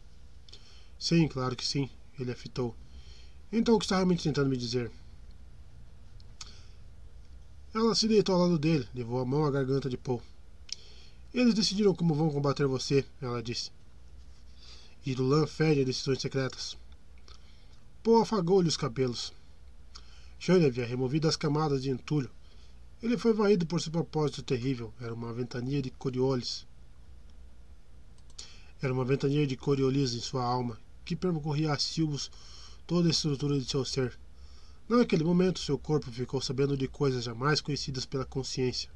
Sim, 0.98 1.28
claro 1.28 1.54
que 1.54 1.64
sim, 1.64 1.88
ele 2.18 2.32
afitou. 2.32 2.74
Então 3.52 3.76
o 3.76 3.78
que 3.78 3.84
está 3.84 3.94
realmente 3.94 4.24
tentando 4.24 4.50
me 4.50 4.56
dizer? 4.56 4.90
Ela 7.72 7.94
se 7.94 8.08
deitou 8.08 8.34
ao 8.34 8.40
lado 8.40 8.58
dele, 8.58 8.88
levou 8.92 9.20
a 9.20 9.24
mão 9.24 9.44
à 9.44 9.50
garganta 9.52 9.88
de 9.88 9.96
Paul. 9.96 10.20
Eles 11.34 11.54
decidiram 11.54 11.94
como 11.94 12.14
vão 12.14 12.30
combater 12.30 12.66
você, 12.66 13.04
ela 13.20 13.42
disse. 13.42 13.70
Irulan 15.04 15.46
fede 15.46 15.80
a 15.80 15.84
decisões 15.84 16.20
secretas. 16.20 16.76
Poe 18.02 18.20
afagou-lhe 18.20 18.68
os 18.68 18.76
cabelos. 18.76 19.32
Shane 20.38 20.66
havia 20.66 20.84
removido 20.84 21.26
as 21.26 21.36
camadas 21.36 21.82
de 21.82 21.90
entulho. 21.90 22.30
Ele 23.02 23.16
foi 23.16 23.32
varrido 23.32 23.64
por 23.64 23.80
seu 23.80 23.90
propósito 23.90 24.42
terrível. 24.42 24.92
Era 25.00 25.14
uma 25.14 25.32
ventania 25.32 25.80
de 25.80 25.90
Coriolis. 25.90 26.66
Era 28.82 28.92
uma 28.92 29.04
ventania 29.04 29.46
de 29.46 29.56
Coriolis 29.56 30.14
em 30.14 30.20
sua 30.20 30.44
alma, 30.44 30.78
que 31.04 31.16
percorria 31.16 31.72
a 31.72 31.78
silvos 31.78 32.30
toda 32.86 33.08
a 33.08 33.10
estrutura 33.10 33.58
de 33.58 33.64
seu 33.64 33.84
ser. 33.84 34.18
Naquele 34.88 35.24
momento, 35.24 35.60
seu 35.60 35.78
corpo 35.78 36.10
ficou 36.10 36.40
sabendo 36.40 36.76
de 36.76 36.86
coisas 36.86 37.24
jamais 37.24 37.60
conhecidas 37.60 38.04
pela 38.04 38.24
consciência. 38.24 38.90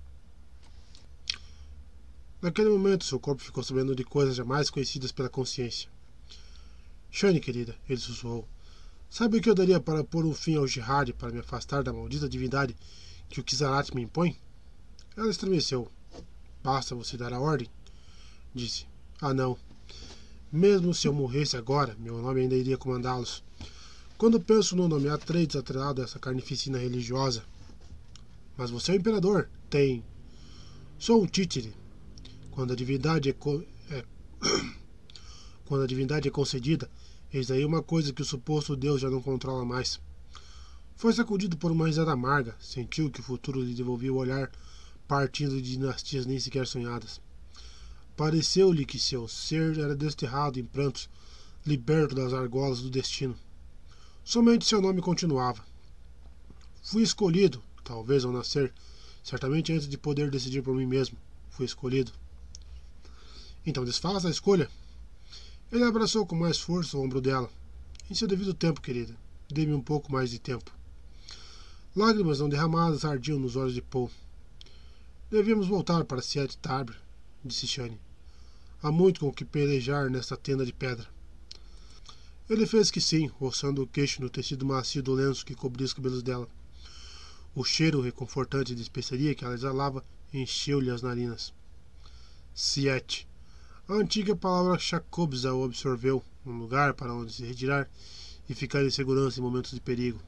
Naquele 2.41 2.69
momento, 2.69 3.05
seu 3.05 3.19
corpo 3.19 3.43
ficou 3.43 3.63
sabendo 3.63 3.95
de 3.95 4.05
coisas 4.05 4.37
jamais 4.37 4.69
conhecidas 4.69 5.11
pela 5.11 5.29
consciência. 5.29 5.89
Shani, 7.11 7.41
querida, 7.41 7.75
ele 7.89 7.99
sussurrou. 7.99 8.47
Sabe 9.09 9.39
o 9.39 9.41
que 9.41 9.49
eu 9.49 9.55
daria 9.55 9.81
para 9.81 10.05
pôr 10.05 10.27
um 10.27 10.35
fim 10.35 10.57
ao 10.57 10.67
jihad 10.67 11.13
para 11.15 11.31
me 11.31 11.39
afastar 11.39 11.83
da 11.83 11.93
maldita 11.93 12.29
divindade 12.29 12.77
que 13.29 13.41
o 13.41 13.45
Kizarat 13.45 13.95
me 13.95 14.03
impõe? 14.03 14.37
Ela 15.17 15.31
estremeceu. 15.31 15.91
Basta 16.63 16.95
você 16.95 17.17
dar 17.17 17.33
a 17.33 17.41
ordem, 17.41 17.71
disse. 18.55 18.87
Ah, 19.21 19.33
não. 19.33 19.57
Mesmo 20.53 20.93
se 20.93 21.09
eu 21.09 21.15
morresse 21.15 21.57
agora, 21.57 21.97
meu 21.99 22.21
nome 22.21 22.41
ainda 22.43 22.55
iria 22.55 22.77
comandá-los. 22.77 23.43
Quando 24.19 24.41
penso 24.41 24.77
no 24.77 24.89
nome 24.89 25.09
Atreides 25.09 25.57
atrelado 25.57 26.01
a 26.01 26.05
essa 26.05 26.19
carnificina 26.19 26.79
religiosa. 26.79 27.43
Mas 28.57 28.71
você 28.71 28.93
é 28.93 28.95
o 28.95 28.99
imperador. 28.99 29.49
Tem. 29.71 30.05
Sou 30.99 31.23
um 31.23 31.27
títere. 31.27 31.75
Quando 32.57 32.73
a 32.73 32.75
divindade 32.75 33.29
é, 33.29 33.35
co... 33.35 33.63
é... 33.91 34.03
Quando 35.67 35.85
a 35.85 35.87
divindade 35.87 36.27
é 36.27 36.31
concedida, 36.31 36.91
eis 37.31 37.51
aí 37.51 37.63
uma 37.63 37.83
coisa 37.83 38.15
que 38.15 38.23
o 38.23 38.25
suposto 38.25 38.75
Deus 38.75 39.03
já 39.03 39.11
não 39.11 39.21
controla 39.21 39.63
mais. 39.63 40.01
Foi 40.97 41.13
sacudido 41.13 41.59
por 41.59 41.71
uma 41.71 41.87
risada 41.87 42.13
amarga, 42.13 42.57
sentiu 42.59 43.11
que 43.11 43.21
o 43.21 43.23
futuro 43.23 43.61
lhe 43.61 43.75
devolvia 43.75 44.11
o 44.11 44.17
olhar 44.17 44.51
partindo 45.07 45.61
de 45.61 45.73
dinastias 45.73 46.25
nem 46.25 46.41
sequer 46.41 46.67
sonhadas. 46.67 47.21
Pareceu-lhe 48.17 48.87
que 48.87 48.99
seu 48.99 49.29
ser 49.29 49.79
era 49.79 49.95
desterrado 49.95 50.59
em 50.59 50.65
prantos, 50.65 51.11
liberto 51.67 52.15
das 52.15 52.33
argolas 52.33 52.81
do 52.81 52.89
destino. 52.89 53.37
Somente 54.25 54.65
seu 54.65 54.81
nome 54.81 55.03
continuava. 55.03 55.63
Fui 56.83 57.03
escolhido, 57.03 57.63
talvez 57.85 58.25
ao 58.25 58.33
nascer, 58.33 58.73
certamente 59.23 59.75
antes 59.75 59.87
de 59.87 59.99
poder 59.99 60.31
decidir 60.31 60.63
por 60.63 60.75
mim 60.75 60.87
mesmo. 60.87 61.19
Fui 61.51 61.67
escolhido. 61.67 62.13
Então 63.67 63.85
desfaça 63.85 64.29
a 64.29 64.31
escolha. 64.31 64.71
Ele 65.73 65.83
abraçou 65.83 66.25
com 66.25 66.37
mais 66.37 66.59
força 66.59 66.97
o 66.97 67.03
ombro 67.03 67.21
dela. 67.21 67.51
Em 68.09 68.15
seu 68.15 68.29
devido 68.29 68.55
tempo, 68.55 68.81
querida. 68.81 69.17
Dê-me 69.51 69.75
um 69.75 69.83
pouco 69.83 70.13
mais 70.13 70.31
de 70.31 70.39
tempo. 70.39 70.71
Lágrimas 71.95 72.39
não 72.39 72.49
derramadas 72.49 73.05
ardiam 73.05 73.39
nos 73.39 73.57
olhos 73.57 73.75
de 73.75 73.83
Paul. 73.83 74.11
Devíamos 75.29 75.67
voltar 75.67 76.05
para 76.05 76.23
Siete 76.23 76.57
Tabre, 76.59 76.95
disse 77.45 77.67
Shane. 77.67 77.99
Há 78.81 78.93
muito 78.93 79.21
com 79.21 79.29
o 79.29 79.33
que 79.33 79.45
pelejar 79.45 80.09
nesta 80.09 80.37
tenda 80.37 80.65
de 80.65 80.73
pedra. 80.73 81.09
Ele 82.49 82.65
fez 82.65 82.93
que 82.93 83.01
sim, 83.01 83.27
roçando 83.27 83.83
o 83.83 83.87
queixo 83.87 84.23
no 84.23 84.31
tecido 84.31 84.65
macio 84.65 85.03
do 85.03 85.15
lenço 85.15 85.45
que 85.45 85.57
cobria 85.57 85.85
os 85.85 85.93
cabelos 85.93 86.23
dela. 86.23 86.49
O 87.55 87.65
cheiro 87.65 88.01
reconfortante 88.01 88.75
de 88.75 88.83
especiaria 88.83 89.35
que 89.35 89.45
ela 89.45 89.55
exalava 89.55 90.05
encheu-lhe 90.33 90.91
as 90.91 91.03
narinas. 91.03 91.53
Siete. 92.55 93.26
A 93.89 93.95
antiga 93.95 94.35
palavra 94.35 94.77
Chakobza 94.81 95.55
o 95.55 95.63
absorveu, 95.63 96.21
um 96.45 96.59
lugar 96.59 96.93
para 96.95 97.15
onde 97.15 97.33
se 97.33 97.45
retirar 97.45 97.89
e 98.49 98.53
ficar 98.53 98.85
em 98.85 98.91
segurança 98.91 99.39
em 99.39 99.43
momentos 99.45 99.71
de 99.71 99.81
perigo. 99.81 100.21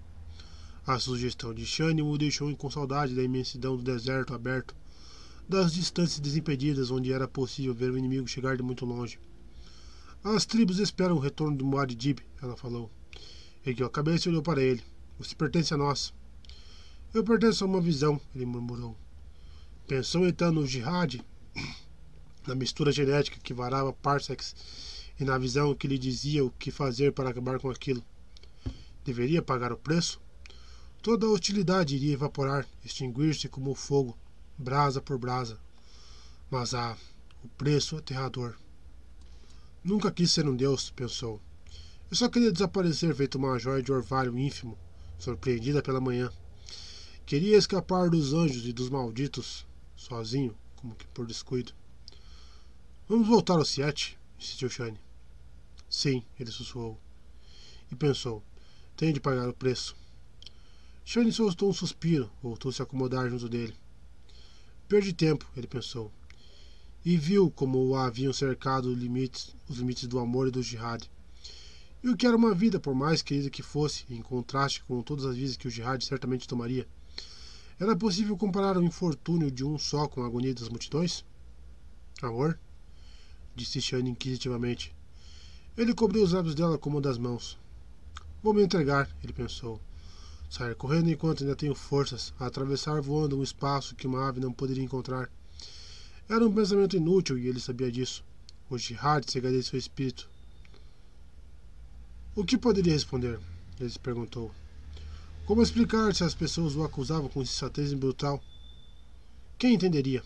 A 0.86 0.96
sugestão 1.00 1.52
de 1.52 1.66
Shane 1.66 2.00
o 2.00 2.16
deixou 2.16 2.54
com 2.56 2.70
saudade 2.70 3.16
da 3.16 3.22
imensidão 3.22 3.76
do 3.76 3.82
deserto 3.82 4.32
aberto 4.32 4.76
das 5.48 5.72
distâncias 5.72 6.20
desimpedidas 6.20 6.92
onde 6.92 7.12
era 7.12 7.26
possível 7.26 7.74
ver 7.74 7.90
o 7.90 7.98
inimigo 7.98 8.28
chegar 8.28 8.56
de 8.56 8.62
muito 8.62 8.86
longe. 8.86 9.18
As 10.22 10.46
tribos 10.46 10.78
esperam 10.78 11.16
o 11.16 11.20
retorno 11.20 11.56
do 11.56 11.66
Muad'Dib, 11.66 12.20
ela 12.40 12.56
falou. 12.56 12.88
Ergueu 13.66 13.88
a 13.88 13.90
cabeça 13.90 14.28
e 14.28 14.30
olhou 14.30 14.42
para 14.42 14.62
ele. 14.62 14.84
Você 15.18 15.34
pertence 15.34 15.74
a 15.74 15.76
nós. 15.76 16.14
Eu 17.12 17.24
pertenço 17.24 17.64
a 17.64 17.66
uma 17.66 17.80
visão, 17.80 18.20
ele 18.36 18.46
murmurou. 18.46 18.96
Pensou 19.88 20.28
então 20.28 20.52
no 20.52 20.64
jihad, 20.64 21.20
na 22.48 22.54
mistura 22.54 22.90
genética 22.90 23.38
que 23.38 23.52
varava 23.52 23.92
parsecs 23.92 24.56
e 25.20 25.24
na 25.24 25.36
visão 25.36 25.74
que 25.74 25.86
lhe 25.86 25.98
dizia 25.98 26.42
o 26.42 26.50
que 26.50 26.70
fazer 26.70 27.12
para 27.12 27.28
acabar 27.28 27.60
com 27.60 27.70
aquilo. 27.70 28.02
Deveria 29.04 29.42
pagar 29.42 29.70
o 29.70 29.76
preço? 29.76 30.18
Toda 31.02 31.26
a 31.26 31.30
hostilidade 31.30 31.94
iria 31.94 32.14
evaporar, 32.14 32.66
extinguir-se 32.82 33.48
como 33.48 33.70
o 33.70 33.74
fogo, 33.74 34.16
brasa 34.56 35.00
por 35.00 35.18
brasa. 35.18 35.60
Mas 36.50 36.72
ah, 36.72 36.96
o 37.44 37.48
preço 37.48 37.98
aterrador. 37.98 38.54
Nunca 39.84 40.10
quis 40.10 40.32
ser 40.32 40.48
um 40.48 40.56
deus, 40.56 40.90
pensou. 40.90 41.40
Eu 42.10 42.16
só 42.16 42.30
queria 42.30 42.50
desaparecer 42.50 43.14
feito 43.14 43.36
uma 43.36 43.58
joia 43.58 43.82
de 43.82 43.92
orvalho 43.92 44.38
ínfimo, 44.38 44.78
surpreendida 45.18 45.82
pela 45.82 46.00
manhã. 46.00 46.32
Queria 47.26 47.58
escapar 47.58 48.08
dos 48.08 48.32
anjos 48.32 48.66
e 48.66 48.72
dos 48.72 48.88
malditos, 48.88 49.66
sozinho, 49.94 50.56
como 50.76 50.94
que 50.94 51.06
por 51.08 51.26
descuido. 51.26 51.74
Vamos 53.08 53.26
voltar 53.26 53.54
ao 53.54 53.64
Siete, 53.64 54.18
insistiu 54.38 54.68
Shane. 54.68 55.00
Sim, 55.88 56.22
ele 56.38 56.50
sussurrou. 56.50 57.00
E 57.90 57.96
pensou: 57.96 58.42
tenho 58.98 59.14
de 59.14 59.20
pagar 59.20 59.48
o 59.48 59.54
preço. 59.54 59.96
Shane 61.06 61.32
soltou 61.32 61.70
um 61.70 61.72
suspiro, 61.72 62.30
voltou 62.42 62.70
-se 62.70 62.82
a 62.82 62.84
acomodar 62.84 63.30
junto 63.30 63.48
dele. 63.48 63.74
Perdi 64.86 65.14
tempo, 65.14 65.50
ele 65.56 65.66
pensou. 65.66 66.12
E 67.02 67.16
viu 67.16 67.50
como 67.50 67.78
o 67.78 67.96
haviam 67.96 68.30
cercado 68.30 68.92
limites, 68.92 69.56
os 69.66 69.78
limites 69.78 70.06
do 70.06 70.18
amor 70.18 70.48
e 70.48 70.50
do 70.50 70.62
jihad. 70.62 71.02
E 72.02 72.10
o 72.10 72.16
que 72.16 72.26
era 72.26 72.36
uma 72.36 72.54
vida, 72.54 72.78
por 72.78 72.94
mais 72.94 73.22
querida 73.22 73.48
que 73.48 73.62
fosse, 73.62 74.04
em 74.10 74.20
contraste 74.20 74.84
com 74.84 75.00
todas 75.02 75.24
as 75.24 75.34
vidas 75.34 75.56
que 75.56 75.66
o 75.66 75.70
jihad 75.70 76.04
certamente 76.04 76.46
tomaria. 76.46 76.86
Era 77.80 77.96
possível 77.96 78.36
comparar 78.36 78.76
o 78.76 78.84
infortúnio 78.84 79.50
de 79.50 79.64
um 79.64 79.78
só 79.78 80.06
com 80.06 80.22
a 80.22 80.26
agonia 80.26 80.52
das 80.52 80.68
multidões? 80.68 81.24
Amor? 82.20 82.60
Disse 83.58 83.80
Shane 83.80 84.10
inquisitivamente. 84.10 84.94
Ele 85.76 85.92
cobriu 85.92 86.22
os 86.22 86.30
lábios 86.30 86.54
dela 86.54 86.78
com 86.78 86.90
uma 86.90 87.00
das 87.00 87.18
mãos. 87.18 87.58
Vou 88.40 88.54
me 88.54 88.62
entregar, 88.62 89.10
ele 89.20 89.32
pensou. 89.32 89.80
Sair 90.48 90.76
correndo 90.76 91.10
enquanto 91.10 91.42
ainda 91.42 91.56
tenho 91.56 91.74
forças, 91.74 92.32
a 92.38 92.46
atravessar 92.46 93.00
voando 93.02 93.36
um 93.36 93.42
espaço 93.42 93.96
que 93.96 94.06
uma 94.06 94.28
ave 94.28 94.38
não 94.38 94.52
poderia 94.52 94.84
encontrar. 94.84 95.28
Era 96.28 96.46
um 96.46 96.54
pensamento 96.54 96.96
inútil 96.96 97.36
e 97.36 97.48
ele 97.48 97.58
sabia 97.58 97.90
disso. 97.90 98.24
O 98.70 98.78
jihad 98.78 99.28
cegaria 99.28 99.60
seu 99.60 99.76
espírito. 99.76 100.30
O 102.36 102.44
que 102.44 102.56
poderia 102.56 102.92
responder? 102.92 103.40
Ele 103.80 103.90
se 103.90 103.98
perguntou. 103.98 104.52
Como 105.46 105.62
explicar 105.62 106.14
se 106.14 106.22
as 106.22 106.32
pessoas 106.32 106.76
o 106.76 106.84
acusavam 106.84 107.28
com 107.28 107.42
insensatez 107.42 107.92
brutal? 107.92 108.40
Quem 109.58 109.74
entenderia? 109.74 110.22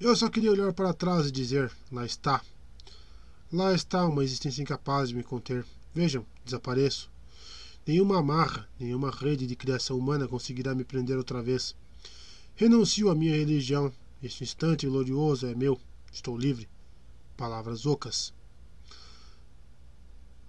Eu 0.00 0.14
só 0.16 0.28
queria 0.28 0.50
olhar 0.50 0.72
para 0.72 0.92
trás 0.92 1.26
e 1.26 1.32
dizer: 1.32 1.70
lá 1.90 2.04
está. 2.04 2.42
Lá 3.52 3.72
está 3.72 4.06
uma 4.06 4.24
existência 4.24 4.62
incapaz 4.62 5.08
de 5.08 5.14
me 5.14 5.22
conter. 5.22 5.64
Vejam, 5.94 6.26
desapareço. 6.44 7.10
Nenhuma 7.86 8.18
amarra, 8.18 8.68
nenhuma 8.80 9.10
rede 9.10 9.46
de 9.46 9.54
criação 9.54 9.98
humana 9.98 10.26
conseguirá 10.26 10.74
me 10.74 10.84
prender 10.84 11.16
outra 11.16 11.42
vez. 11.42 11.76
Renuncio 12.56 13.10
à 13.10 13.14
minha 13.14 13.36
religião. 13.36 13.92
Este 14.22 14.42
instante 14.42 14.86
glorioso 14.86 15.46
é 15.46 15.54
meu. 15.54 15.78
Estou 16.12 16.36
livre. 16.36 16.68
Palavras 17.36 17.86
ocas. 17.86 18.32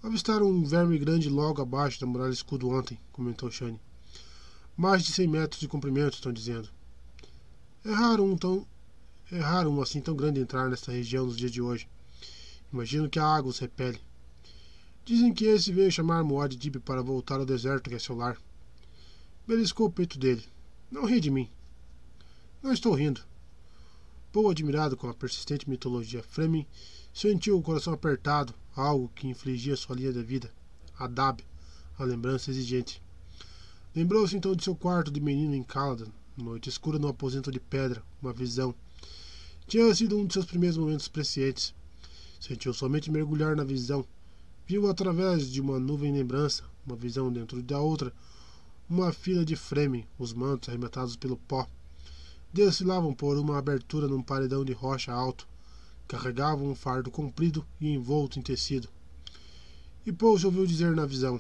Avistaram 0.02 0.48
um 0.48 0.64
verme 0.64 1.00
grande 1.00 1.30
logo 1.30 1.62
abaixo 1.62 2.00
da 2.00 2.06
muralha 2.06 2.32
escudo 2.32 2.70
ontem, 2.70 3.00
comentou 3.12 3.50
Shane. 3.50 3.82
Mais 4.78 5.04
de 5.04 5.12
cem 5.12 5.28
metros 5.28 5.60
de 5.60 5.68
comprimento, 5.68 6.14
estão 6.14 6.32
dizendo. 6.32 6.70
É 7.84 7.92
raro 7.92 8.24
um 8.24 8.38
tão. 8.38 8.68
É 9.32 9.40
raro 9.40 9.72
um 9.72 9.82
assim 9.82 10.00
tão 10.00 10.16
grande 10.16 10.40
entrar 10.40 10.70
nesta 10.70 10.92
região 10.92 11.26
nos 11.26 11.36
dias 11.36 11.52
de 11.52 11.60
hoje. 11.60 11.90
Imagino 12.72 13.10
que 13.10 13.18
a 13.18 13.26
água 13.26 13.50
os 13.50 13.58
repele. 13.58 14.00
Dizem 15.04 15.34
que 15.34 15.46
esse 15.46 15.72
veio 15.72 15.92
chamar 15.92 16.24
Muad'Dib 16.24 16.80
para 16.80 17.02
voltar 17.02 17.40
ao 17.40 17.46
deserto 17.46 17.90
que 17.90 17.96
é 17.96 18.00
seu 18.00 18.16
lar. 18.16 18.38
Beliscou 19.48 19.88
o 19.88 19.92
peito 19.92 20.20
dele. 20.20 20.44
Não 20.92 21.06
ri 21.06 21.20
de 21.20 21.32
mim. 21.32 21.50
Não 22.62 22.72
estou 22.72 22.94
rindo. 22.94 23.22
Paul, 24.32 24.52
admirado 24.52 24.96
com 24.96 25.10
a 25.10 25.14
persistente 25.14 25.70
mitologia 25.70 26.22
Fremen, 26.22 26.68
sentiu 27.14 27.58
o 27.58 27.62
coração 27.62 27.94
apertado, 27.94 28.54
algo 28.76 29.12
que 29.16 29.28
infligia 29.28 29.76
sua 29.76 29.96
linha 29.96 30.14
de 30.14 30.22
vida. 30.22 30.52
Adab, 31.00 31.44
a 31.98 32.04
lembrança 32.04 32.52
exigente. 32.52 33.02
Lembrou-se 33.96 34.36
então 34.36 34.56
de 34.56 34.64
seu 34.64 34.76
quarto 34.76 35.10
de 35.10 35.22
menino 35.22 35.56
em 35.56 35.64
Caladan, 35.64 36.12
noite 36.38 36.70
escura 36.70 37.00
no 37.00 37.08
aposento 37.08 37.52
de 37.52 37.60
pedra, 37.60 38.04
uma 38.22 38.34
visão. 38.34 38.76
Tinha 39.68 39.94
sido 39.96 40.18
um 40.18 40.26
de 40.26 40.34
seus 40.34 40.46
primeiros 40.46 40.78
momentos 40.78 41.08
prescientes. 41.08 41.74
Sentiu 42.40 42.74
somente 42.74 43.12
mergulhar 43.12 43.56
na 43.56 43.64
visão, 43.64 44.06
Viu 44.68 44.90
através 44.90 45.52
de 45.52 45.62
uma 45.62 45.80
nuvem 45.80 46.12
lembrança, 46.12 46.64
uma 46.88 46.96
visão 46.96 47.32
dentro 47.32 47.62
da 47.62 47.80
outra, 47.80 48.12
uma 48.90 49.14
fila 49.14 49.46
de 49.46 49.56
Fremen, 49.56 50.08
os 50.18 50.34
mantos 50.34 50.70
arremetados 50.70 51.16
pelo 51.16 51.38
pó. 51.38 51.68
Desfilavam 52.52 53.14
por 53.14 53.38
uma 53.38 53.60
abertura 53.60 54.08
num 54.08 54.24
paredão 54.24 54.66
de 54.66 54.74
rocha 54.74 55.14
alto. 55.14 55.48
Carregavam 56.08 56.68
um 56.68 56.74
fardo 56.74 57.12
comprido 57.12 57.64
e 57.80 57.90
envolto 57.90 58.40
em 58.40 58.42
tecido. 58.42 58.90
E 60.04 60.12
Paul 60.12 60.40
ouviu 60.44 60.66
dizer 60.66 60.96
na 60.96 61.06
visão: 61.06 61.40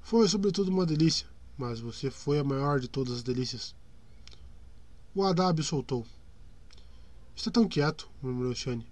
Foi 0.00 0.26
sobretudo 0.26 0.70
uma 0.70 0.86
delícia, 0.86 1.26
mas 1.58 1.78
você 1.78 2.10
foi 2.10 2.38
a 2.38 2.44
maior 2.44 2.80
de 2.80 2.88
todas 2.88 3.16
as 3.16 3.22
delícias. 3.22 3.74
O 5.14 5.24
Adábio 5.24 5.62
soltou. 5.62 6.06
Está 7.34 7.50
tão 7.50 7.66
quieto, 7.66 8.10
murmurou 8.20 8.54
Shane. 8.54 8.86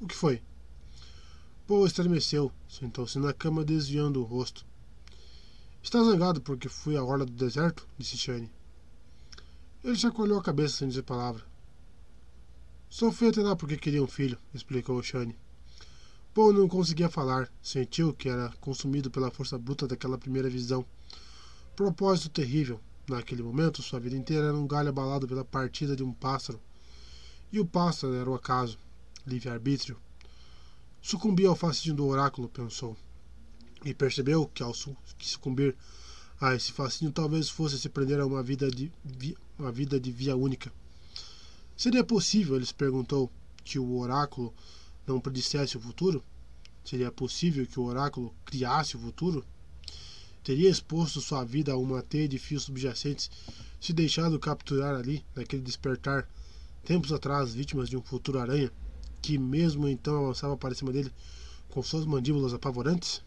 O 0.00 0.06
que 0.06 0.14
foi? 0.14 0.42
Paul 1.66 1.86
estremeceu, 1.86 2.52
sentou-se 2.68 3.18
na 3.18 3.32
cama 3.32 3.64
desviando 3.64 4.20
o 4.20 4.24
rosto. 4.24 4.66
Está 5.82 6.02
zangado 6.02 6.40
porque 6.40 6.68
fui 6.68 6.96
à 6.96 7.04
orla 7.04 7.24
do 7.24 7.32
deserto? 7.32 7.86
disse 7.96 8.16
Shane. 8.16 8.50
Ele 9.82 9.96
chacoalhou 9.96 10.38
a 10.38 10.42
cabeça 10.42 10.78
sem 10.78 10.88
dizer 10.88 11.02
palavra. 11.02 11.44
Só 12.90 13.12
fui 13.12 13.28
até 13.28 13.42
lá 13.42 13.54
porque 13.54 13.76
queria 13.76 14.02
um 14.02 14.06
filho, 14.06 14.38
explicou 14.52 15.02
Shane. 15.02 15.36
Paul 16.34 16.52
não 16.52 16.68
conseguia 16.68 17.08
falar, 17.08 17.52
sentiu 17.62 18.14
que 18.14 18.28
era 18.28 18.50
consumido 18.60 19.10
pela 19.10 19.30
força 19.30 19.58
bruta 19.58 19.86
daquela 19.86 20.18
primeira 20.18 20.48
visão. 20.48 20.84
Propósito 21.76 22.28
terrível. 22.28 22.80
Naquele 23.08 23.42
momento, 23.42 23.82
sua 23.82 24.00
vida 24.00 24.16
inteira 24.16 24.48
era 24.48 24.56
um 24.56 24.66
galho 24.66 24.90
abalado 24.90 25.26
pela 25.26 25.44
partida 25.44 25.96
de 25.96 26.02
um 26.02 26.12
pássaro. 26.12 26.60
E 27.50 27.58
o 27.58 27.66
pássaro 27.66 28.14
era 28.14 28.28
o 28.28 28.34
acaso, 28.34 28.78
livre-arbítrio. 29.26 29.96
Sucumbir 31.00 31.46
ao 31.46 31.56
fascínio 31.56 31.96
do 31.96 32.06
oráculo, 32.06 32.48
pensou. 32.48 32.96
E 33.84 33.94
percebeu 33.94 34.46
que 34.46 34.62
ao 34.62 34.74
sucumbir 34.74 35.74
a 36.40 36.54
esse 36.54 36.72
fascínio 36.72 37.12
talvez 37.12 37.48
fosse 37.48 37.78
se 37.78 37.88
prender 37.88 38.20
a 38.20 38.26
uma 38.26 38.42
vida 38.42 38.70
de, 38.70 38.92
uma 39.58 39.72
vida 39.72 39.98
de 39.98 40.12
via 40.12 40.36
única. 40.36 40.72
Seria 41.76 42.04
possível, 42.04 42.56
ele 42.56 42.66
se 42.66 42.74
perguntou, 42.74 43.30
que 43.64 43.78
o 43.78 43.98
oráculo 43.98 44.54
não 45.06 45.20
predissesse 45.20 45.76
o 45.76 45.80
futuro? 45.80 46.24
Seria 46.84 47.12
possível 47.12 47.66
que 47.66 47.78
o 47.78 47.84
oráculo 47.84 48.34
criasse 48.44 48.96
o 48.96 49.00
futuro? 49.00 49.44
Teria 50.42 50.70
exposto 50.70 51.20
sua 51.20 51.44
vida 51.44 51.72
a 51.72 51.76
uma 51.76 52.02
teia 52.02 52.28
de 52.28 52.38
fios 52.38 52.62
subjacentes, 52.62 53.30
se 53.80 53.92
deixado 53.92 54.38
capturar 54.38 54.94
ali, 54.94 55.24
naquele 55.34 55.62
despertar, 55.62 56.28
tempos 56.88 57.12
atrás, 57.12 57.52
vítimas 57.52 57.86
de 57.86 57.98
um 57.98 58.00
futuro 58.00 58.38
aranha, 58.38 58.72
que 59.20 59.36
mesmo 59.36 59.86
então 59.86 60.24
avançava 60.24 60.56
para 60.56 60.74
cima 60.74 60.90
dele 60.90 61.12
com 61.68 61.82
suas 61.82 62.06
mandíbulas 62.06 62.54
apavorantes? 62.54 63.22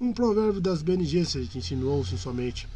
Um 0.00 0.12
provérbio 0.12 0.60
das 0.60 0.80
BNGs 0.80 1.34
insinuou-se 1.56 2.14
em 2.14 2.16
sua 2.16 2.32
mente. 2.32 2.68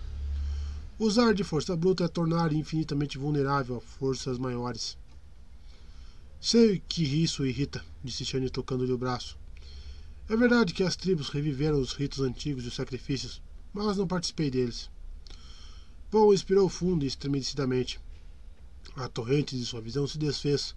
Usar 0.99 1.33
de 1.33 1.45
força 1.45 1.77
bruta 1.77 2.03
é 2.03 2.09
tornar 2.09 2.53
infinitamente 2.53 3.19
vulnerável 3.19 3.77
a 3.77 3.81
forças 3.81 4.37
maiores. 4.37 4.99
Sei 6.41 6.83
que 6.89 7.05
isso 7.05 7.47
irrita, 7.47 7.85
disse 8.03 8.25
Shane 8.25 8.51
tocando-lhe 8.51 8.93
o 8.93 8.99
braço. 8.99 9.39
É 10.29 10.37
verdade 10.37 10.75
que 10.75 10.83
as 10.83 10.97
tribos 10.97 11.29
reviveram 11.29 11.81
os 11.81 11.93
ritos 11.93 12.19
antigos 12.19 12.65
e 12.65 12.69
os 12.69 12.75
sacrifícios, 12.75 13.41
mas 13.73 13.97
não 13.97 14.09
participei 14.09 14.51
deles. 14.51 14.91
Paul 16.11 16.35
expirou 16.35 16.69
fundo 16.69 17.05
e 17.05 17.07
estremecidamente. 17.07 18.01
A 18.97 19.09
torrente 19.09 19.57
de 19.57 19.65
sua 19.65 19.81
visão 19.81 20.07
se 20.07 20.19
desfez. 20.19 20.75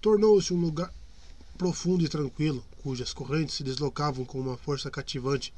Tornou-se 0.00 0.52
um 0.52 0.60
lugar 0.60 0.92
profundo 1.56 2.04
e 2.04 2.08
tranquilo, 2.08 2.64
cujas 2.82 3.12
correntes 3.12 3.56
se 3.56 3.64
deslocavam 3.64 4.24
com 4.24 4.40
uma 4.40 4.56
força 4.56 4.90
cativante 4.90 5.52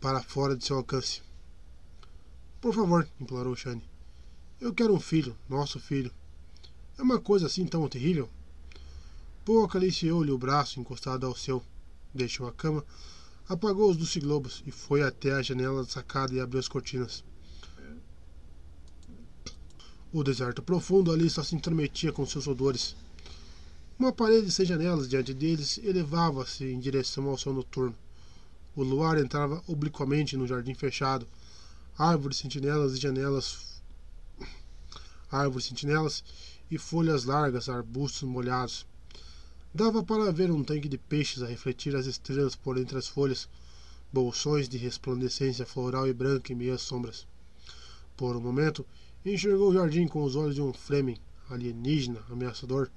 para 0.00 0.22
fora 0.22 0.56
de 0.56 0.64
seu 0.64 0.76
alcance. 0.76 1.22
Por 2.60 2.74
favor, 2.74 3.08
implorou 3.20 3.54
Shane. 3.54 3.82
Eu 4.60 4.74
quero 4.74 4.92
um 4.92 5.00
filho, 5.00 5.36
nosso 5.48 5.78
filho. 5.78 6.12
É 6.98 7.02
uma 7.02 7.20
coisa 7.20 7.46
assim 7.46 7.64
tão 7.64 7.88
terrível? 7.88 8.28
Paul 9.44 9.64
acariciou-lhe 9.64 10.30
o 10.30 10.38
braço 10.38 10.80
encostado 10.80 11.26
ao 11.26 11.34
seu. 11.34 11.62
Deixou 12.12 12.46
a 12.46 12.52
cama, 12.52 12.84
apagou 13.48 13.90
os 13.90 14.16
globos 14.16 14.62
e 14.66 14.70
foi 14.70 15.02
até 15.02 15.32
a 15.32 15.42
janela 15.42 15.82
da 15.82 15.88
sacada 15.88 16.34
e 16.34 16.40
abriu 16.40 16.60
as 16.60 16.68
cortinas. 16.68 17.24
O 20.12 20.24
deserto 20.24 20.60
profundo 20.60 21.12
ali 21.12 21.30
só 21.30 21.40
se 21.40 21.54
intrometia 21.54 22.10
com 22.10 22.26
seus 22.26 22.48
odores. 22.48 22.96
Uma 23.96 24.12
parede 24.12 24.50
sem 24.50 24.66
janelas 24.66 25.08
diante 25.08 25.32
deles 25.32 25.78
elevava-se 25.84 26.64
em 26.64 26.80
direção 26.80 27.28
ao 27.28 27.38
céu 27.38 27.52
noturno. 27.52 27.94
O 28.74 28.82
luar 28.82 29.18
entrava 29.18 29.62
obliquamente 29.68 30.36
no 30.36 30.48
jardim 30.48 30.74
fechado, 30.74 31.28
árvores, 31.96 32.38
sentinelas 32.38 32.94
e 32.94 33.00
janelas, 33.00 33.80
árvores, 35.30 35.66
sentinelas 35.66 36.24
e 36.68 36.76
folhas 36.76 37.24
largas, 37.24 37.68
arbustos 37.68 38.22
molhados. 38.22 38.84
Dava 39.72 40.02
para 40.02 40.32
ver 40.32 40.50
um 40.50 40.64
tanque 40.64 40.88
de 40.88 40.98
peixes 40.98 41.40
a 41.40 41.46
refletir 41.46 41.94
as 41.94 42.06
estrelas 42.06 42.56
por 42.56 42.76
entre 42.78 42.98
as 42.98 43.06
folhas, 43.06 43.48
bolsões 44.12 44.68
de 44.68 44.76
resplandecência 44.76 45.64
floral 45.64 46.08
e 46.08 46.12
branca 46.12 46.52
em 46.52 46.56
meias 46.56 46.82
sombras. 46.82 47.28
Por 48.16 48.34
um 48.34 48.40
momento, 48.40 48.84
enxergou 49.24 49.70
o 49.70 49.74
jardim 49.74 50.06
com 50.06 50.22
os 50.22 50.36
olhos 50.36 50.54
de 50.54 50.62
um 50.62 50.72
Fleming, 50.72 51.18
alienígena, 51.48 52.22
ameaçador, 52.30 52.90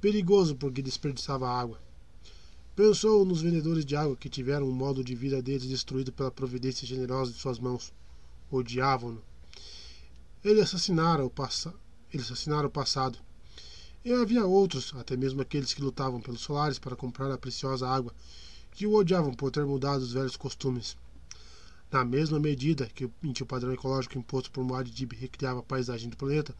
perigoso 0.00 0.54
porque 0.54 0.82
desperdiçava 0.82 1.48
água. 1.48 1.80
Pensou 2.74 3.24
nos 3.24 3.42
vendedores 3.42 3.84
de 3.84 3.94
água 3.94 4.16
que 4.16 4.28
tiveram 4.28 4.68
o 4.68 4.72
modo 4.72 5.04
de 5.04 5.14
vida 5.14 5.42
deles 5.42 5.66
destruído 5.66 6.12
pela 6.12 6.30
providência 6.30 6.86
generosa 6.86 7.32
de 7.32 7.38
suas 7.38 7.58
mãos 7.58 7.92
odiavam-no. 8.50 9.22
Ele 10.44 10.60
assassinara 10.60 11.24
o, 11.24 11.30
passa... 11.30 11.74
Ele 12.12 12.22
assassinara 12.22 12.66
o 12.66 12.70
passado. 12.70 13.18
E 14.04 14.12
havia 14.12 14.44
outros, 14.44 14.92
até 14.96 15.16
mesmo 15.16 15.40
aqueles 15.40 15.72
que 15.72 15.80
lutavam 15.80 16.20
pelos 16.20 16.40
solares 16.40 16.78
para 16.78 16.96
comprar 16.96 17.30
a 17.30 17.38
preciosa 17.38 17.88
água, 17.88 18.12
que 18.72 18.86
o 18.86 18.94
odiavam 18.94 19.32
por 19.32 19.50
ter 19.50 19.64
mudado 19.64 20.02
os 20.02 20.12
velhos 20.12 20.36
costumes. 20.36 20.96
Na 21.92 22.04
mesma 22.04 22.40
medida 22.40 22.86
que 22.86 23.04
o 23.04 23.46
padrão 23.46 23.72
ecológico 23.72 24.18
imposto 24.18 24.50
por 24.50 24.64
Muad'Dib 24.64 25.12
recriava 25.14 25.60
a 25.60 25.62
paisagem 25.62 26.08
do 26.08 26.16
planeta, 26.16 26.56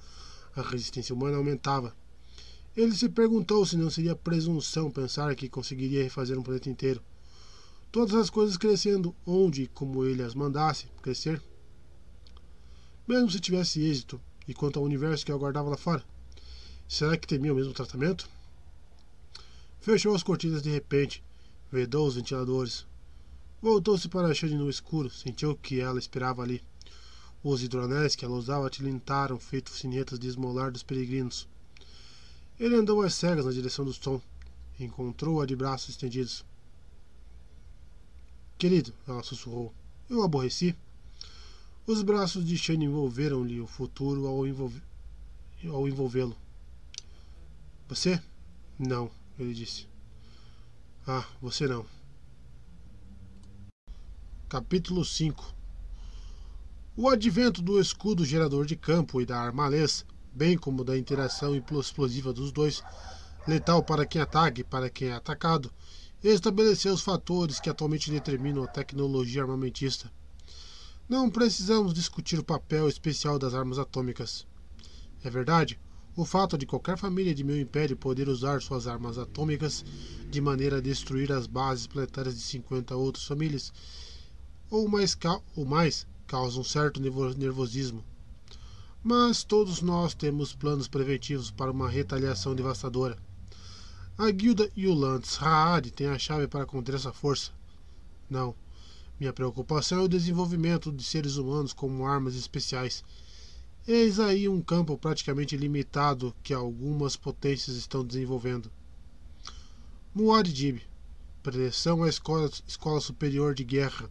a 0.54 0.60
resistência 0.60 1.14
humana 1.14 1.38
aumentava. 1.38 1.96
Ele 2.76 2.94
se 2.94 3.08
perguntou 3.08 3.64
se 3.64 3.76
não 3.76 3.90
seria 3.90 4.14
presunção 4.14 4.90
pensar 4.90 5.34
que 5.34 5.48
conseguiria 5.48 6.02
refazer 6.02 6.38
um 6.38 6.42
planeta 6.42 6.68
inteiro. 6.68 7.02
Todas 7.90 8.14
as 8.14 8.28
coisas 8.28 8.58
crescendo 8.58 9.16
onde 9.26 9.62
e 9.62 9.66
como 9.68 10.04
ele 10.04 10.22
as 10.22 10.34
mandasse 10.34 10.86
crescer 11.02 11.42
mesmo 13.06 13.30
se 13.30 13.40
tivesse 13.40 13.82
êxito, 13.82 14.20
e 14.46 14.54
quanto 14.54 14.78
ao 14.78 14.84
universo 14.84 15.26
que 15.26 15.32
aguardava 15.32 15.68
lá 15.68 15.76
fora? 15.76 16.04
Será 16.88 17.16
que 17.16 17.26
temia 17.26 17.52
o 17.52 17.56
mesmo 17.56 17.72
tratamento? 17.72 18.28
Fechou 19.80 20.14
as 20.14 20.22
cortinas 20.22 20.62
de 20.62 20.70
repente, 20.70 21.22
vedou 21.70 22.06
os 22.06 22.14
ventiladores. 22.14 22.86
Voltou-se 23.62 24.08
para 24.08 24.26
a 24.26 24.34
Shane 24.34 24.56
no 24.56 24.68
escuro, 24.68 25.08
sentiu 25.08 25.56
que 25.56 25.78
ela 25.78 25.96
esperava 25.96 26.42
ali. 26.42 26.60
Os 27.44 27.62
hidroanéis 27.62 28.16
que 28.16 28.24
ela 28.24 28.34
usava 28.34 28.68
tilintaram, 28.68 29.38
feitos 29.38 29.74
sinetas 29.74 30.18
de 30.18 30.26
esmolar 30.26 30.72
dos 30.72 30.82
peregrinos. 30.82 31.46
Ele 32.58 32.74
andou 32.74 33.02
às 33.02 33.14
cegas 33.14 33.46
na 33.46 33.52
direção 33.52 33.84
do 33.84 33.92
som. 33.92 34.20
Encontrou-a 34.80 35.46
de 35.46 35.54
braços 35.54 35.90
estendidos. 35.90 36.44
Querido, 38.58 38.92
ela 39.06 39.22
sussurrou, 39.22 39.72
eu 40.10 40.24
aborreci. 40.24 40.74
Os 41.86 42.02
braços 42.02 42.44
de 42.44 42.58
Shane 42.58 42.86
envolveram-lhe 42.86 43.60
o 43.60 43.66
futuro 43.68 44.26
ao, 44.26 44.44
envolve... 44.44 44.82
ao 45.70 45.86
envolvê-lo. 45.86 46.36
Você? 47.88 48.20
Não, 48.76 49.08
ele 49.38 49.54
disse. 49.54 49.86
Ah, 51.06 51.24
você 51.40 51.68
não. 51.68 51.86
Capítulo 54.52 55.02
5 55.02 55.54
O 56.94 57.08
advento 57.08 57.62
do 57.62 57.80
escudo 57.80 58.22
gerador 58.22 58.66
de 58.66 58.76
campo 58.76 59.18
e 59.18 59.24
da 59.24 59.40
armalês, 59.40 60.04
bem 60.30 60.58
como 60.58 60.84
da 60.84 60.98
interação 60.98 61.56
explosiva 61.56 62.34
dos 62.34 62.52
dois, 62.52 62.82
letal 63.48 63.82
para 63.82 64.04
quem 64.04 64.20
ataca 64.20 64.60
e 64.60 64.64
para 64.64 64.90
quem 64.90 65.08
é 65.08 65.14
atacado, 65.14 65.72
estabeleceu 66.22 66.92
os 66.92 67.00
fatores 67.00 67.60
que 67.60 67.70
atualmente 67.70 68.10
determinam 68.10 68.62
a 68.62 68.66
tecnologia 68.66 69.40
armamentista. 69.40 70.12
Não 71.08 71.30
precisamos 71.30 71.94
discutir 71.94 72.38
o 72.38 72.44
papel 72.44 72.86
especial 72.90 73.38
das 73.38 73.54
armas 73.54 73.78
atômicas. 73.78 74.46
É 75.24 75.30
verdade, 75.30 75.80
o 76.14 76.26
fato 76.26 76.58
de 76.58 76.66
qualquer 76.66 76.98
família 76.98 77.34
de 77.34 77.42
meu 77.42 77.58
império 77.58 77.96
poder 77.96 78.28
usar 78.28 78.60
suas 78.60 78.86
armas 78.86 79.16
atômicas 79.16 79.82
de 80.30 80.42
maneira 80.42 80.76
a 80.76 80.82
destruir 80.82 81.32
as 81.32 81.46
bases 81.46 81.86
planetárias 81.86 82.34
de 82.34 82.42
50 82.42 82.94
outras 82.94 83.24
famílias, 83.24 83.72
ou 84.72 84.88
mais, 84.88 85.14
ou 85.54 85.66
mais 85.66 86.06
causa 86.26 86.58
um 86.58 86.64
certo 86.64 86.98
nervosismo. 86.98 88.02
Mas 89.04 89.44
todos 89.44 89.82
nós 89.82 90.14
temos 90.14 90.54
planos 90.54 90.88
preventivos 90.88 91.50
para 91.50 91.70
uma 91.70 91.90
retaliação 91.90 92.54
devastadora. 92.54 93.18
A 94.16 94.30
guilda 94.30 94.70
Yulantz 94.74 95.36
Raad 95.36 95.90
tem 95.90 96.06
a 96.06 96.18
chave 96.18 96.48
para 96.48 96.64
conter 96.64 96.94
essa 96.94 97.12
força. 97.12 97.52
Não, 98.30 98.54
minha 99.20 99.32
preocupação 99.32 99.98
é 99.98 100.02
o 100.02 100.08
desenvolvimento 100.08 100.90
de 100.90 101.04
seres 101.04 101.36
humanos 101.36 101.74
como 101.74 102.06
armas 102.06 102.34
especiais. 102.34 103.04
Eis 103.86 104.18
aí 104.18 104.48
um 104.48 104.62
campo 104.62 104.96
praticamente 104.96 105.54
limitado 105.54 106.34
que 106.42 106.54
algumas 106.54 107.14
potências 107.14 107.76
estão 107.76 108.02
desenvolvendo. 108.02 108.72
Muad'Dib 110.14 110.80
Preleção 111.42 112.04
à 112.04 112.08
escola, 112.08 112.48
escola 112.66 113.00
Superior 113.00 113.54
de 113.54 113.64
Guerra. 113.64 114.08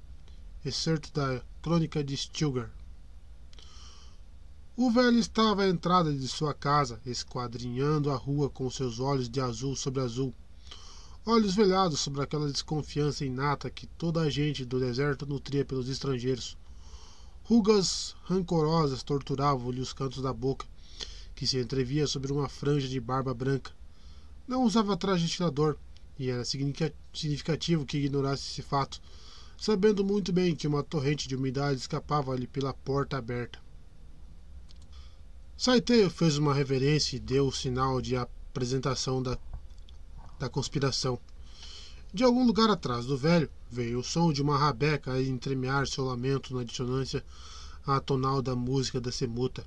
Excerto 0.64 1.12
da 1.12 1.42
Crônica 1.60 2.04
de 2.04 2.16
Stilgar. 2.16 2.70
O 4.78 4.92
velho 4.92 5.18
estava 5.18 5.64
à 5.64 5.68
entrada 5.68 6.14
de 6.14 6.28
sua 6.28 6.54
casa, 6.54 7.02
esquadrinhando 7.04 8.12
a 8.12 8.16
rua 8.16 8.48
com 8.48 8.70
seus 8.70 9.00
olhos 9.00 9.28
de 9.28 9.42
azul 9.42 9.76
sobre 9.76 10.02
azul. 10.04 10.32
Olhos 11.26 11.56
velhados 11.56 12.00
sobre 12.00 12.22
aquela 12.22 12.48
desconfiança 12.48 13.26
inata 13.26 13.72
que 13.72 13.88
toda 13.88 14.22
a 14.22 14.30
gente 14.30 14.64
do 14.64 14.80
deserto 14.80 15.26
nutria 15.26 15.66
pelos 15.66 15.90
estrangeiros. 15.90 16.56
Rugas 17.44 18.16
rancorosas 18.26 19.02
torturavam-lhe 19.02 19.82
os 19.82 19.94
cantos 19.94 20.22
da 20.22 20.32
boca, 20.32 20.68
que 21.34 21.48
se 21.48 21.58
entrevia 21.58 22.06
sobre 22.06 22.32
uma 22.32 22.48
franja 22.48 22.88
de 22.88 23.00
barba 23.00 23.34
branca. 23.34 23.72
Não 24.48 24.64
usava 24.64 24.96
traje 24.96 25.28
tirador, 25.28 25.76
e 26.20 26.30
era 26.30 26.46
significativo 26.46 27.84
que 27.84 27.98
ignorasse 27.98 28.44
esse 28.52 28.62
fato, 28.62 29.02
sabendo 29.62 30.04
muito 30.04 30.34
bem 30.34 30.56
que 30.56 30.68
uma 30.68 30.82
torrente 30.82 31.28
de 31.28 31.36
umidade 31.36 31.80
escapava-lhe 31.80 32.48
pela 32.48 32.74
porta 32.74 33.20
aberta. 33.20 33.60
Saiteio 35.56 36.10
fez 36.10 36.36
uma 36.40 36.52
reverência 36.52 37.16
e 37.16 37.20
deu 37.20 37.46
o 37.46 37.52
sinal 37.52 38.02
de 38.02 38.16
apresentação 38.16 39.22
da, 39.22 39.38
da 40.40 40.50
conspiração. 40.50 41.20
De 42.12 42.24
algum 42.24 42.44
lugar 42.44 42.72
atrás 42.72 43.06
do 43.06 43.16
velho 43.16 43.48
veio 43.70 44.00
o 44.00 44.04
som 44.04 44.34
de 44.34 44.42
uma 44.42 44.58
rabeca 44.58 45.22
entremear 45.22 45.86
seu 45.86 46.06
lamento 46.06 46.56
na 46.56 46.64
dissonância 46.64 47.24
atonal 47.86 48.42
da 48.42 48.56
música 48.56 49.00
da 49.00 49.12
semuta. 49.12 49.64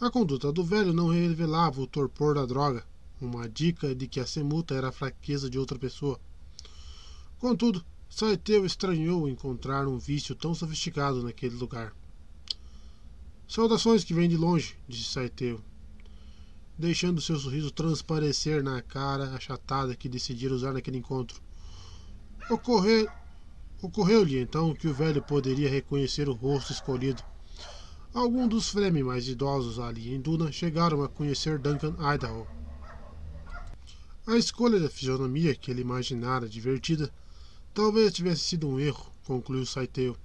A 0.00 0.08
conduta 0.08 0.52
do 0.52 0.62
velho 0.62 0.92
não 0.92 1.08
revelava 1.08 1.80
o 1.80 1.86
torpor 1.88 2.36
da 2.36 2.46
droga, 2.46 2.86
uma 3.20 3.48
dica 3.48 3.92
de 3.92 4.06
que 4.06 4.20
a 4.20 4.26
semuta 4.26 4.72
era 4.72 4.90
a 4.90 4.92
fraqueza 4.92 5.50
de 5.50 5.58
outra 5.58 5.80
pessoa. 5.80 6.20
Contudo, 7.40 7.84
Saiteu 8.12 8.66
estranhou 8.66 9.28
encontrar 9.28 9.86
um 9.86 9.96
vício 9.96 10.34
tão 10.34 10.52
sofisticado 10.52 11.22
naquele 11.22 11.54
lugar. 11.54 11.94
Saudações 13.48 14.02
que 14.02 14.12
vêm 14.12 14.28
de 14.28 14.36
longe, 14.36 14.76
disse 14.88 15.12
Saiteu, 15.12 15.60
deixando 16.76 17.20
seu 17.20 17.38
sorriso 17.38 17.70
transparecer 17.70 18.64
na 18.64 18.82
cara 18.82 19.30
achatada 19.30 19.94
que 19.94 20.08
decidira 20.08 20.52
usar 20.52 20.72
naquele 20.72 20.98
encontro. 20.98 21.40
Ocorreu-lhe 23.80 24.40
então 24.40 24.74
que 24.74 24.88
o 24.88 24.92
velho 24.94 25.22
poderia 25.22 25.70
reconhecer 25.70 26.28
o 26.28 26.34
rosto 26.34 26.72
escolhido. 26.72 27.22
Alguns 28.12 28.48
dos 28.48 28.68
Fremen 28.70 29.04
mais 29.04 29.28
idosos 29.28 29.78
ali 29.78 30.12
em 30.12 30.20
Duna 30.20 30.50
chegaram 30.50 31.04
a 31.04 31.08
conhecer 31.08 31.60
Duncan 31.60 31.94
Idaho. 32.12 32.44
A 34.26 34.36
escolha 34.36 34.80
da 34.80 34.90
fisionomia 34.90 35.54
que 35.54 35.70
ele 35.70 35.80
imaginara 35.80 36.48
divertida 36.48 37.12
talvez 37.74 38.12
tivesse 38.12 38.42
sido 38.42 38.68
um 38.68 38.78
erro, 38.78 39.10
concluiu 39.24 39.64
Saiteu. 39.66 40.16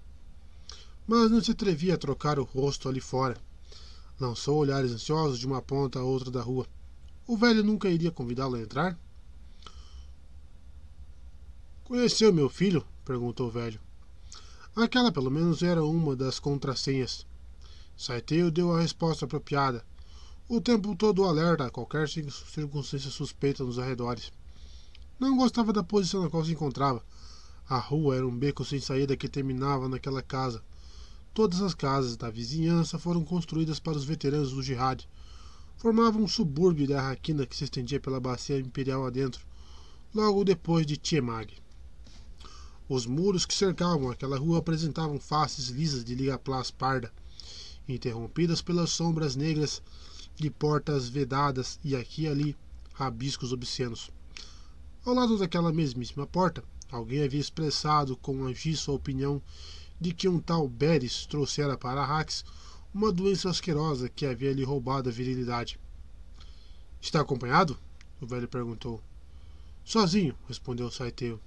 Mas 1.08 1.30
não 1.30 1.42
se 1.42 1.52
atrevia 1.52 1.96
a 1.96 1.98
trocar 1.98 2.40
o 2.40 2.44
rosto 2.44 2.90
ali 2.90 3.00
fora. 3.00 3.38
Lançou 4.20 4.58
olhares 4.58 4.92
ansiosos 4.92 5.40
de 5.40 5.46
uma 5.46 5.62
ponta 5.62 6.00
a 6.00 6.04
outra 6.04 6.32
da 6.32 6.42
rua. 6.42 6.66
O 7.28 7.38
velho 7.38 7.64
nunca 7.64 7.90
iria 7.90 8.12
convidá-lo 8.12 8.56
a 8.56 8.62
entrar? 8.62 8.98
Conheceu 11.84 12.34
meu 12.34 12.50
filho? 12.50 12.86
perguntou 13.04 13.48
o 13.48 13.52
velho. 13.52 13.80
Aquela, 14.76 15.12
pelo 15.12 15.30
menos, 15.30 15.62
era 15.62 15.84
uma 15.86 16.16
das 16.16 16.40
contrassenhas. 16.40 17.26
Saiteu 17.96 18.52
deu 18.52 18.74
a 18.74 18.82
resposta 18.82 19.26
apropriada, 19.26 19.86
o 20.48 20.62
tempo 20.62 20.96
todo 20.96 21.24
alerta 21.24 21.66
a 21.66 21.72
qualquer 21.72 22.08
circunstância 22.08 23.10
suspeita 23.10 23.64
nos 23.64 23.80
arredores. 23.80 24.32
Não 25.20 25.36
gostava 25.36 25.74
da 25.74 25.84
posição 25.84 26.22
na 26.22 26.30
qual 26.30 26.46
se 26.46 26.52
encontrava. 26.52 27.04
A 27.68 27.80
rua 27.80 28.18
era 28.18 28.28
um 28.28 28.38
beco 28.38 28.64
sem 28.64 28.80
saída 28.80 29.18
que 29.18 29.28
terminava 29.28 29.90
naquela 29.90 30.22
casa. 30.22 30.64
Todas 31.34 31.62
as 31.62 31.74
casas 31.74 32.16
da 32.16 32.30
vizinhança 32.30 33.00
foram 33.00 33.26
construídas 33.26 33.80
para 33.80 33.98
os 33.98 34.06
veteranos 34.06 34.52
do 34.52 34.62
jihad. 34.62 35.04
Formavam 35.78 36.22
um 36.22 36.28
subúrbio 36.28 36.88
da 36.88 37.00
Arraquina 37.02 37.46
que 37.46 37.56
se 37.56 37.64
estendia 37.64 38.00
pela 38.00 38.20
bacia 38.20 38.60
imperial 38.60 39.06
adentro, 39.06 39.44
logo 40.14 40.44
depois 40.44 40.86
de 40.86 40.96
Tiemag. 40.96 41.54
Os 42.88 43.08
muros 43.08 43.48
que 43.48 43.54
cercavam 43.56 44.12
aquela 44.12 44.38
rua 44.38 44.60
apresentavam 44.60 45.20
faces 45.20 45.70
lisas 45.70 46.06
de 46.06 46.14
liga-plás 46.14 46.70
parda, 46.70 47.12
interrompidas 47.90 48.62
pelas 48.62 48.92
sombras 48.92 49.36
negras 49.36 49.82
de 50.36 50.52
portas 50.52 51.10
vedadas 51.10 51.80
e 51.84 51.96
aqui 51.96 52.24
e 52.24 52.28
ali 52.28 52.56
rabiscos 52.94 53.52
obscenos. 53.52 54.12
Ao 55.04 55.16
lado 55.16 55.38
daquela 55.38 55.74
mesmíssima 55.74 56.28
porta, 56.28 56.64
alguém 56.92 57.24
havia 57.24 57.40
expressado 57.40 58.16
com 58.18 58.46
agiço 58.46 58.92
a 58.92 58.96
opinião 58.96 59.42
de 60.00 60.14
que 60.14 60.28
um 60.28 60.40
tal 60.40 60.68
Beres 60.68 61.26
trouxera 61.26 61.78
para 61.78 62.02
Arax 62.02 62.44
uma 62.94 63.12
doença 63.12 63.50
asquerosa 63.50 64.10
que 64.10 64.26
havia 64.26 64.54
lhe 64.54 64.64
roubado 64.64 65.10
a 65.10 65.12
virilidade. 65.12 65.80
Está 67.02 67.22
acompanhado? 67.22 67.78
O 68.22 68.26
velho 68.26 68.48
perguntou. 68.48 69.02
Sozinho, 69.84 70.36
respondeu 70.48 70.90
Saiteu. 70.90 71.40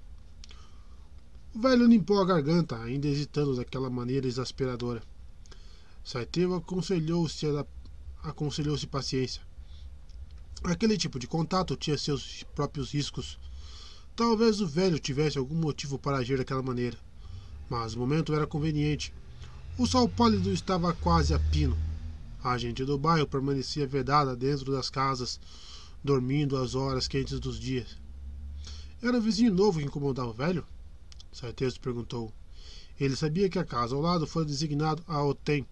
O 1.53 1.59
velho 1.59 1.87
limpou 1.87 2.21
a 2.21 2.25
garganta, 2.25 2.77
ainda 2.77 3.07
hesitando 3.07 3.55
daquela 3.55 3.89
maneira 3.89 4.27
exasperadora. 4.27 5.01
Saiteu 6.03 6.53
aconselhou-se 6.55 7.45
aconselhou-se 8.23 8.85
paciência. 8.87 9.41
Aquele 10.63 10.97
tipo 10.97 11.17
de 11.17 11.27
contato 11.27 11.75
tinha 11.75 11.97
seus 11.97 12.43
próprios 12.55 12.91
riscos. 12.93 13.39
Talvez 14.19 14.59
o 14.59 14.67
velho 14.67 14.99
tivesse 14.99 15.37
algum 15.37 15.55
motivo 15.55 15.97
para 15.97 16.17
agir 16.17 16.37
daquela 16.37 16.61
maneira, 16.61 16.97
mas 17.69 17.93
o 17.93 17.99
momento 17.99 18.35
era 18.35 18.45
conveniente. 18.45 19.13
O 19.77 19.87
sol 19.87 20.09
pálido 20.09 20.51
estava 20.51 20.93
quase 20.93 21.33
a 21.33 21.39
pino. 21.39 21.77
A 22.43 22.57
gente 22.57 22.83
do 22.83 22.97
bairro 22.97 23.25
permanecia 23.25 23.87
vedada 23.87 24.35
dentro 24.35 24.73
das 24.73 24.89
casas, 24.89 25.39
dormindo 26.03 26.57
às 26.57 26.75
horas 26.75 27.07
quentes 27.07 27.39
dos 27.39 27.57
dias. 27.57 27.95
Era 29.01 29.17
o 29.17 29.21
vizinho 29.21 29.53
novo 29.53 29.79
que 29.79 29.85
incomodava 29.85 30.31
o 30.31 30.33
velho? 30.33 30.67
Sarteso 31.31 31.79
perguntou. 31.79 32.33
Ele 32.99 33.15
sabia 33.15 33.47
que 33.47 33.57
a 33.57 33.63
casa 33.63 33.95
ao 33.95 34.01
lado 34.01 34.27
foi 34.27 34.43
designado 34.43 35.01
a 35.07 35.23
Otem, 35.23 35.65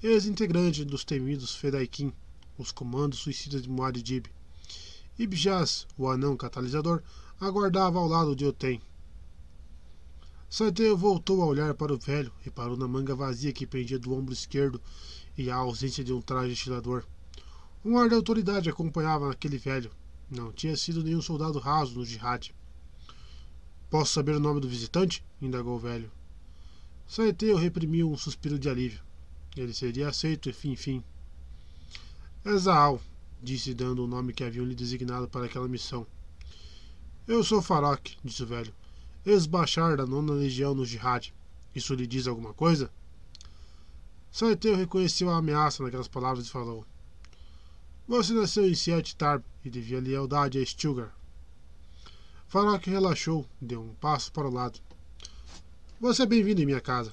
ex-integrante 0.00 0.84
dos 0.84 1.02
temidos 1.02 1.56
Fedaikin, 1.56 2.12
os 2.56 2.70
comandos 2.70 3.18
suicidas 3.18 3.62
de 3.62 3.68
Muad'Dib. 3.68 4.26
Ibjaz, 5.18 5.88
o 5.98 6.08
anão 6.08 6.36
catalisador, 6.36 7.02
aguardava 7.40 7.98
ao 7.98 8.06
lado 8.06 8.36
de 8.36 8.44
Otem. 8.44 8.82
Saiteu 10.48 10.94
voltou 10.94 11.42
a 11.42 11.46
olhar 11.46 11.72
para 11.72 11.94
o 11.94 11.98
velho, 11.98 12.30
reparou 12.40 12.76
na 12.76 12.86
manga 12.86 13.14
vazia 13.14 13.52
que 13.52 13.66
pendia 13.66 13.98
do 13.98 14.12
ombro 14.12 14.34
esquerdo 14.34 14.80
e 15.38 15.48
a 15.48 15.56
ausência 15.56 16.04
de 16.04 16.12
um 16.12 16.20
traje 16.20 16.52
estilador. 16.52 17.06
Um 17.82 17.96
ar 17.96 18.10
de 18.10 18.14
autoridade 18.14 18.68
acompanhava 18.68 19.30
aquele 19.30 19.56
velho. 19.56 19.90
Não 20.30 20.52
tinha 20.52 20.76
sido 20.76 21.02
nenhum 21.02 21.22
soldado 21.22 21.58
raso 21.58 21.94
no 21.94 22.04
jihad. 22.04 22.52
Posso 23.88 24.12
saber 24.12 24.36
o 24.36 24.40
nome 24.40 24.60
do 24.60 24.68
visitante? 24.68 25.24
indagou 25.40 25.76
o 25.76 25.80
velho. 25.80 26.12
Saiteu 27.06 27.56
reprimiu 27.56 28.10
um 28.10 28.18
suspiro 28.18 28.58
de 28.58 28.68
alívio. 28.68 29.00
Ele 29.56 29.72
seria 29.72 30.08
aceito, 30.08 30.50
enfim, 30.50 30.72
enfim. 30.72 31.02
Ezaal, 32.44 33.00
disse 33.42 33.72
dando 33.72 34.04
o 34.04 34.06
nome 34.06 34.34
que 34.34 34.44
haviam 34.44 34.66
lhe 34.66 34.74
designado 34.74 35.26
para 35.26 35.46
aquela 35.46 35.66
missão. 35.66 36.06
Eu 37.30 37.44
sou 37.44 37.62
Farok, 37.62 38.16
disse 38.24 38.42
o 38.42 38.46
velho, 38.46 38.74
ex-bachar 39.24 39.96
da 39.96 40.04
nona 40.04 40.32
legião 40.32 40.74
no 40.74 40.84
jihad. 40.84 41.32
Isso 41.72 41.94
lhe 41.94 42.04
diz 42.04 42.26
alguma 42.26 42.52
coisa? 42.52 42.90
Saiteu 44.32 44.74
reconheceu 44.74 45.30
a 45.30 45.36
ameaça 45.36 45.80
naquelas 45.80 46.08
palavras 46.08 46.48
e 46.48 46.50
falou: 46.50 46.84
Você 48.08 48.32
nasceu 48.32 48.68
em 48.68 48.74
Siet 48.74 49.14
Tarb 49.14 49.44
e 49.64 49.70
devia 49.70 50.00
lealdade 50.00 50.58
a 50.58 50.66
Stilgar. 50.66 51.14
Farok 52.48 52.90
relaxou, 52.90 53.46
deu 53.60 53.80
um 53.80 53.94
passo 53.94 54.32
para 54.32 54.48
o 54.48 54.52
lado. 54.52 54.80
Você 56.00 56.24
é 56.24 56.26
bem-vindo 56.26 56.60
em 56.62 56.66
minha 56.66 56.80
casa. 56.80 57.12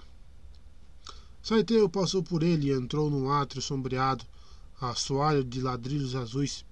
Saiteu 1.43 1.87
passou 1.87 2.23
por 2.23 2.41
ele 2.41 2.69
e 2.69 2.73
entrou 2.73 3.11
num 3.11 3.29
átrio 3.29 3.61
sombreado, 3.61 4.25
assoalho 4.81 5.43
de 5.43 5.61
ladrilhos 5.61 6.15
azuis, 6.15 6.65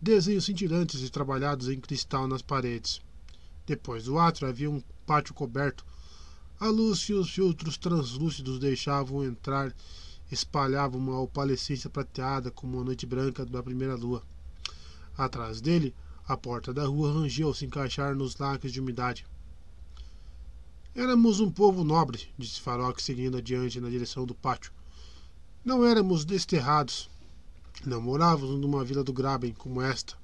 desenhos 0.00 0.44
cintilantes 0.44 1.02
e 1.02 1.10
trabalhados 1.10 1.68
em 1.68 1.80
cristal 1.80 2.28
nas 2.28 2.42
paredes. 2.42 3.00
Depois 3.66 4.04
do 4.04 4.18
átrio 4.18 4.48
havia 4.48 4.70
um 4.70 4.82
pátio 5.06 5.34
coberto. 5.34 5.84
A 6.60 6.68
luz 6.68 7.00
e 7.08 7.12
os 7.12 7.30
filtros 7.30 7.76
translúcidos 7.76 8.58
deixavam 8.58 9.24
entrar, 9.24 9.74
espalhavam 10.30 11.00
uma 11.00 11.20
opalescência 11.20 11.90
prateada 11.90 12.50
como 12.50 12.80
a 12.80 12.84
noite 12.84 13.06
branca 13.06 13.44
da 13.44 13.62
primeira 13.62 13.94
lua. 13.94 14.22
Atrás 15.16 15.60
dele, 15.60 15.94
a 16.26 16.36
porta 16.36 16.72
da 16.72 16.84
rua 16.86 17.12
rangeu 17.12 17.48
ao 17.48 17.54
se 17.54 17.64
encaixar 17.64 18.14
nos 18.14 18.36
lacres 18.36 18.72
de 18.72 18.80
umidade. 18.80 19.26
Éramos 20.94 21.40
um 21.40 21.50
povo 21.50 21.84
nobre, 21.84 22.28
disse 22.38 22.60
Farok 22.60 23.02
seguindo 23.02 23.36
adiante 23.36 23.80
na 23.80 23.90
direção 23.90 24.24
do 24.24 24.34
pátio. 24.34 24.72
Não 25.64 25.84
éramos 25.84 26.24
desterrados. 26.24 27.10
Não 27.84 28.00
morávamos 28.00 28.58
numa 28.60 28.84
vila 28.84 29.04
do 29.04 29.12
Graben 29.12 29.52
como 29.52 29.82
esta. 29.82 30.16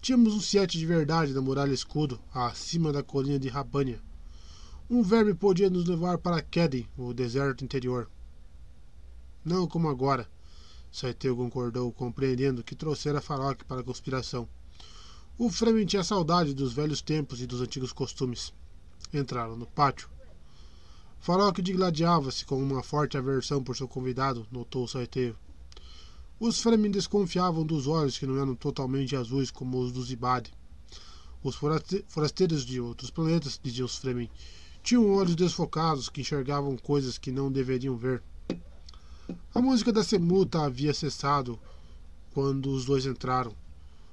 Tínhamos 0.00 0.34
um 0.34 0.40
siete 0.40 0.78
de 0.78 0.86
verdade 0.86 1.32
na 1.34 1.42
muralha 1.42 1.74
escudo, 1.74 2.18
acima 2.32 2.92
da 2.92 3.02
colina 3.02 3.38
de 3.38 3.48
Rabânia. 3.48 4.00
Um 4.88 5.02
verme 5.02 5.34
podia 5.34 5.68
nos 5.68 5.86
levar 5.86 6.18
para 6.18 6.40
Kedem, 6.40 6.88
o 6.96 7.12
deserto 7.12 7.64
interior. 7.64 8.08
Não 9.44 9.66
como 9.66 9.88
agora. 9.88 10.28
Saiteu 10.90 11.36
concordou, 11.36 11.92
compreendendo 11.92 12.64
que 12.64 12.74
trouxera 12.74 13.20
Farok 13.20 13.64
para 13.64 13.80
a 13.80 13.84
conspiração. 13.84 14.48
O 15.38 15.50
Fremen 15.50 15.86
tinha 15.86 16.02
saudade 16.02 16.52
dos 16.52 16.72
velhos 16.72 17.00
tempos 17.00 17.40
e 17.40 17.46
dos 17.46 17.60
antigos 17.60 17.92
costumes. 17.92 18.52
Entraram 19.12 19.56
no 19.56 19.66
pátio. 19.66 20.08
Farok 21.20 21.60
digladiava-se 21.62 22.44
com 22.44 22.60
uma 22.60 22.82
forte 22.82 23.16
aversão 23.16 23.62
por 23.62 23.76
seu 23.76 23.86
convidado, 23.86 24.46
notou 24.50 24.88
Saiteu. 24.88 25.36
Os 26.40 26.62
Fremen 26.62 26.90
desconfiavam 26.90 27.66
dos 27.66 27.86
olhos 27.86 28.16
que 28.16 28.26
não 28.26 28.38
eram 28.40 28.54
totalmente 28.54 29.14
azuis 29.14 29.50
como 29.50 29.78
os 29.78 29.92
dos 29.92 30.10
Ibade. 30.10 30.50
Os 31.44 31.54
forasteiros 31.54 32.64
de 32.64 32.80
outros 32.80 33.10
planetas, 33.10 33.60
diziam 33.62 33.84
os 33.84 33.98
Fremen, 33.98 34.30
tinham 34.82 35.12
olhos 35.12 35.36
desfocados 35.36 36.08
que 36.08 36.22
enxergavam 36.22 36.78
coisas 36.78 37.18
que 37.18 37.30
não 37.30 37.52
deveriam 37.52 37.94
ver. 37.94 38.22
A 39.54 39.60
música 39.60 39.92
da 39.92 40.02
semuta 40.02 40.62
havia 40.62 40.94
cessado 40.94 41.58
quando 42.32 42.70
os 42.70 42.86
dois 42.86 43.04
entraram. 43.04 43.54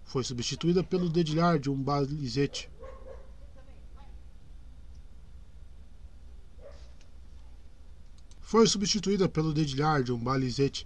Foi 0.03 0.21
substituída 0.21 0.83
pelo 0.83 1.09
dedilhar 1.09 1.57
de 1.57 1.69
um 1.69 1.81
balizete. 1.81 2.69
Foi 8.41 8.67
substituída 8.67 9.29
pelo 9.29 9.53
dedilhar 9.53 10.03
de 10.03 10.11
um 10.11 10.17
balizete, 10.17 10.85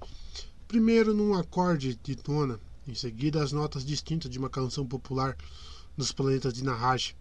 primeiro 0.72 1.14
num 1.14 1.34
acorde 1.34 2.00
de 2.02 2.16
tona, 2.16 2.58
em 2.88 2.96
seguida 2.96 3.44
as 3.44 3.52
notas 3.52 3.84
distintas 3.84 4.32
de 4.32 4.40
uma 4.40 4.50
canção 4.50 4.88
popular 4.88 5.36
nos 5.98 6.14
planetas 6.14 6.54
de 6.54 6.64
Narraj. 6.64 7.14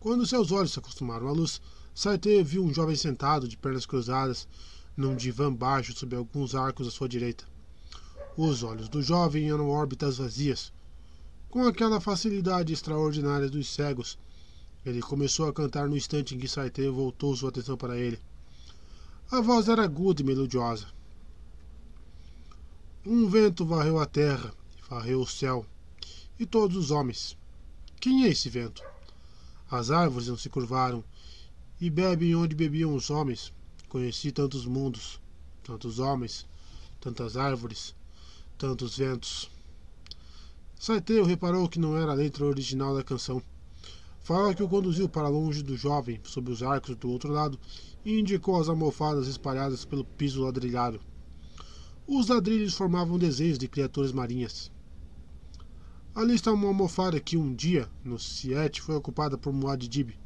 Quando 0.00 0.26
seus 0.26 0.50
olhos 0.52 0.72
se 0.72 0.78
acostumaram 0.78 1.28
à 1.28 1.32
luz, 1.32 1.60
Saite 1.94 2.42
viu 2.42 2.64
um 2.64 2.72
jovem 2.72 2.96
sentado, 2.96 3.46
de 3.46 3.58
pernas 3.58 3.84
cruzadas, 3.84 4.48
num 4.96 5.14
divã 5.14 5.52
baixo 5.52 5.92
sob 5.94 6.16
alguns 6.16 6.54
arcos 6.54 6.88
à 6.88 6.90
sua 6.90 7.06
direita. 7.06 7.44
Os 8.38 8.62
olhos 8.62 8.88
do 8.88 9.02
jovem 9.02 9.50
eram 9.50 9.68
órbitas 9.68 10.16
vazias. 10.16 10.72
Com 11.50 11.66
aquela 11.66 12.00
facilidade 12.00 12.72
extraordinária 12.72 13.50
dos 13.50 13.68
cegos, 13.68 14.18
ele 14.82 15.02
começou 15.02 15.46
a 15.46 15.52
cantar 15.52 15.90
no 15.90 15.96
instante 15.98 16.34
em 16.34 16.38
que 16.38 16.48
Saite 16.48 16.88
voltou 16.88 17.36
sua 17.36 17.50
atenção 17.50 17.76
para 17.76 17.98
ele. 17.98 18.18
A 19.30 19.42
voz 19.42 19.68
era 19.68 19.84
aguda 19.84 20.22
e 20.22 20.24
melodiosa. 20.24 20.86
Um 23.04 23.28
vento 23.28 23.66
varreu 23.66 23.98
a 23.98 24.06
terra, 24.06 24.54
varreu 24.88 25.22
o 25.22 25.26
céu, 25.26 25.66
e 26.38 26.46
todos 26.46 26.76
os 26.76 26.92
homens. 26.92 27.36
Quem 28.00 28.24
é 28.24 28.28
esse 28.28 28.48
vento? 28.48 28.80
As 29.68 29.90
árvores 29.90 30.28
não 30.28 30.36
se 30.36 30.48
curvaram, 30.48 31.02
e 31.80 31.90
bebem 31.90 32.36
onde 32.36 32.54
bebiam 32.54 32.94
os 32.94 33.10
homens. 33.10 33.52
Conheci 33.88 34.30
tantos 34.30 34.64
mundos, 34.66 35.18
tantos 35.64 35.98
homens, 35.98 36.46
tantas 37.00 37.36
árvores, 37.36 37.92
tantos 38.56 38.96
ventos. 38.96 39.50
Saiteu 40.78 41.24
reparou 41.24 41.68
que 41.68 41.80
não 41.80 41.96
era 41.96 42.12
a 42.12 42.14
letra 42.14 42.44
original 42.44 42.94
da 42.94 43.02
canção. 43.02 43.42
Fala 44.22 44.54
que 44.54 44.62
o 44.62 44.68
conduziu 44.68 45.08
para 45.08 45.26
longe 45.26 45.64
do 45.64 45.76
jovem, 45.76 46.20
sob 46.22 46.52
os 46.52 46.62
arcos 46.62 46.94
do 46.94 47.10
outro 47.10 47.32
lado, 47.32 47.58
e 48.04 48.20
indicou 48.20 48.60
as 48.60 48.68
almofadas 48.68 49.26
espalhadas 49.26 49.84
pelo 49.84 50.04
piso 50.04 50.44
ladrilhado. 50.44 51.00
Os 52.06 52.28
ladrilhos 52.28 52.74
formavam 52.74 53.18
desenhos 53.18 53.58
de 53.58 53.68
criaturas 53.68 54.12
marinhas. 54.12 54.70
Ali 56.14 56.34
está 56.34 56.52
uma 56.52 56.66
almofada 56.66 57.18
que 57.20 57.36
um 57.36 57.54
dia, 57.54 57.88
no 58.04 58.18
Siete, 58.18 58.82
foi 58.82 58.96
ocupada 58.96 59.38
por 59.38 59.52
Muad'Dib, 59.52 60.18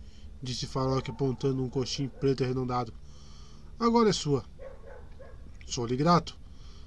disse 0.43 0.67
Farok 0.67 1.11
apontando 1.11 1.63
um 1.63 1.69
coxim 1.69 2.09
preto 2.09 2.43
arredondado. 2.43 2.93
Agora 3.79 4.09
é 4.09 4.13
sua. 4.13 4.45
Sou-lhe 5.67 5.97
grato, 5.97 6.37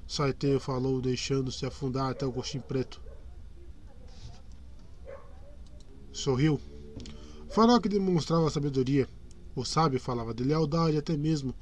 Saiteio 0.07 0.59
falou, 0.59 0.99
deixando-se 0.99 1.65
afundar 1.65 2.11
até 2.11 2.25
o 2.25 2.31
coxim 2.31 2.59
preto. 2.59 2.99
Sorriu. 6.11 6.59
Farok 7.51 7.87
demonstrava 7.87 8.49
sabedoria. 8.49 9.07
O 9.55 9.63
sábio 9.63 9.99
falava 9.99 10.33
de 10.33 10.43
lealdade 10.43 10.97
até 10.97 11.15
mesmo 11.15 11.53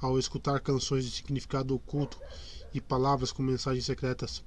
ao 0.00 0.18
escutar 0.18 0.60
canções 0.60 1.04
de 1.04 1.10
significado 1.12 1.74
oculto 1.74 2.18
e 2.74 2.80
palavras 2.80 3.32
com 3.32 3.42
mensagens 3.42 3.84
secretas. 3.84 4.42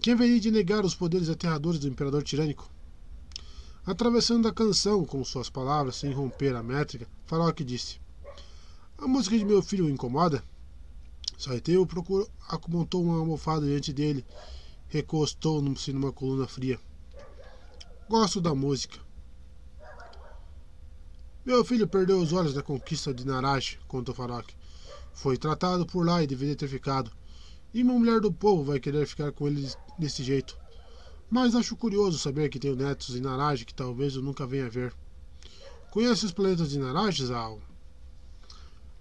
Quem 0.00 0.12
haveria 0.12 0.38
de 0.38 0.50
negar 0.50 0.84
os 0.84 0.94
poderes 0.94 1.28
aterradores 1.28 1.80
do 1.80 1.88
imperador 1.88 2.22
tirânico? 2.22 2.70
Atravessando 3.84 4.48
a 4.48 4.52
canção 4.52 5.04
com 5.04 5.24
suas 5.24 5.48
palavras, 5.48 5.96
sem 5.96 6.12
romper 6.12 6.54
a 6.54 6.62
métrica, 6.62 7.08
Farok 7.24 7.62
disse: 7.62 8.00
A 8.98 9.06
música 9.06 9.38
de 9.38 9.44
meu 9.44 9.62
filho 9.62 9.86
o 9.86 9.90
incomoda? 9.90 10.42
Saiteu 11.38 11.86
procurou, 11.86 12.28
montou 12.68 13.02
uma 13.04 13.18
almofada 13.18 13.66
diante 13.66 13.92
dele, 13.92 14.24
recostou-se 14.88 15.92
numa 15.92 16.12
coluna 16.12 16.46
fria. 16.46 16.80
Gosto 18.08 18.40
da 18.40 18.54
música. 18.54 18.98
Meu 21.44 21.64
filho 21.64 21.86
perdeu 21.86 22.18
os 22.18 22.32
olhos 22.32 22.54
na 22.54 22.62
conquista 22.62 23.14
de 23.14 23.24
Naraj, 23.24 23.78
contou 23.86 24.14
Farok. 24.14 24.52
Foi 25.12 25.36
tratado 25.36 25.86
por 25.86 26.04
lá 26.04 26.22
e 26.22 26.26
deveria 26.26 26.56
ter 26.56 26.66
ficado. 26.68 27.10
E 27.76 27.82
uma 27.82 27.92
mulher 27.92 28.22
do 28.22 28.32
povo 28.32 28.64
vai 28.64 28.80
querer 28.80 29.06
ficar 29.06 29.30
com 29.32 29.46
ele 29.46 29.70
desse 29.98 30.24
jeito. 30.24 30.58
Mas 31.28 31.54
acho 31.54 31.76
curioso 31.76 32.18
saber 32.18 32.48
que 32.48 32.58
tenho 32.58 32.74
netos 32.74 33.14
em 33.14 33.20
Naraj 33.20 33.66
que 33.66 33.74
talvez 33.74 34.16
eu 34.16 34.22
nunca 34.22 34.46
venha 34.46 34.66
ver. 34.70 34.94
Conhece 35.90 36.24
os 36.24 36.32
planetas 36.32 36.70
de 36.70 36.78
Naraj, 36.78 37.22
Zal? 37.22 37.60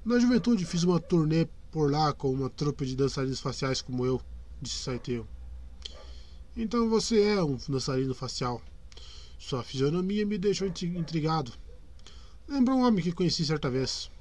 Na 0.03 0.19
juventude 0.19 0.65
fiz 0.65 0.84
uma 0.84 0.99
turnê 0.99 1.47
por 1.72 1.89
lá 1.89 2.11
com 2.11 2.30
uma 2.30 2.49
trupe 2.49 2.85
de 2.85 2.97
dançarinos 2.97 3.39
faciais 3.39 3.81
como 3.81 4.06
eu, 4.06 4.22
disse 4.61 4.84
Saiteu. 4.84 5.26
Então 6.53 6.89
você 6.89 7.22
é 7.22 7.41
um 7.41 7.57
dançarino 7.69 8.14
facial. 8.14 8.61
Sua 9.39 9.64
fisionomia 9.64 10.26
me 10.26 10.38
deixou 10.38 10.68
intrigado. 10.68 11.53
Lembra 12.45 12.76
um 12.76 12.85
homem 12.85 13.02
que 13.02 13.14
conheci 13.14 13.45
certa 13.45 13.69
vez. 13.69 14.11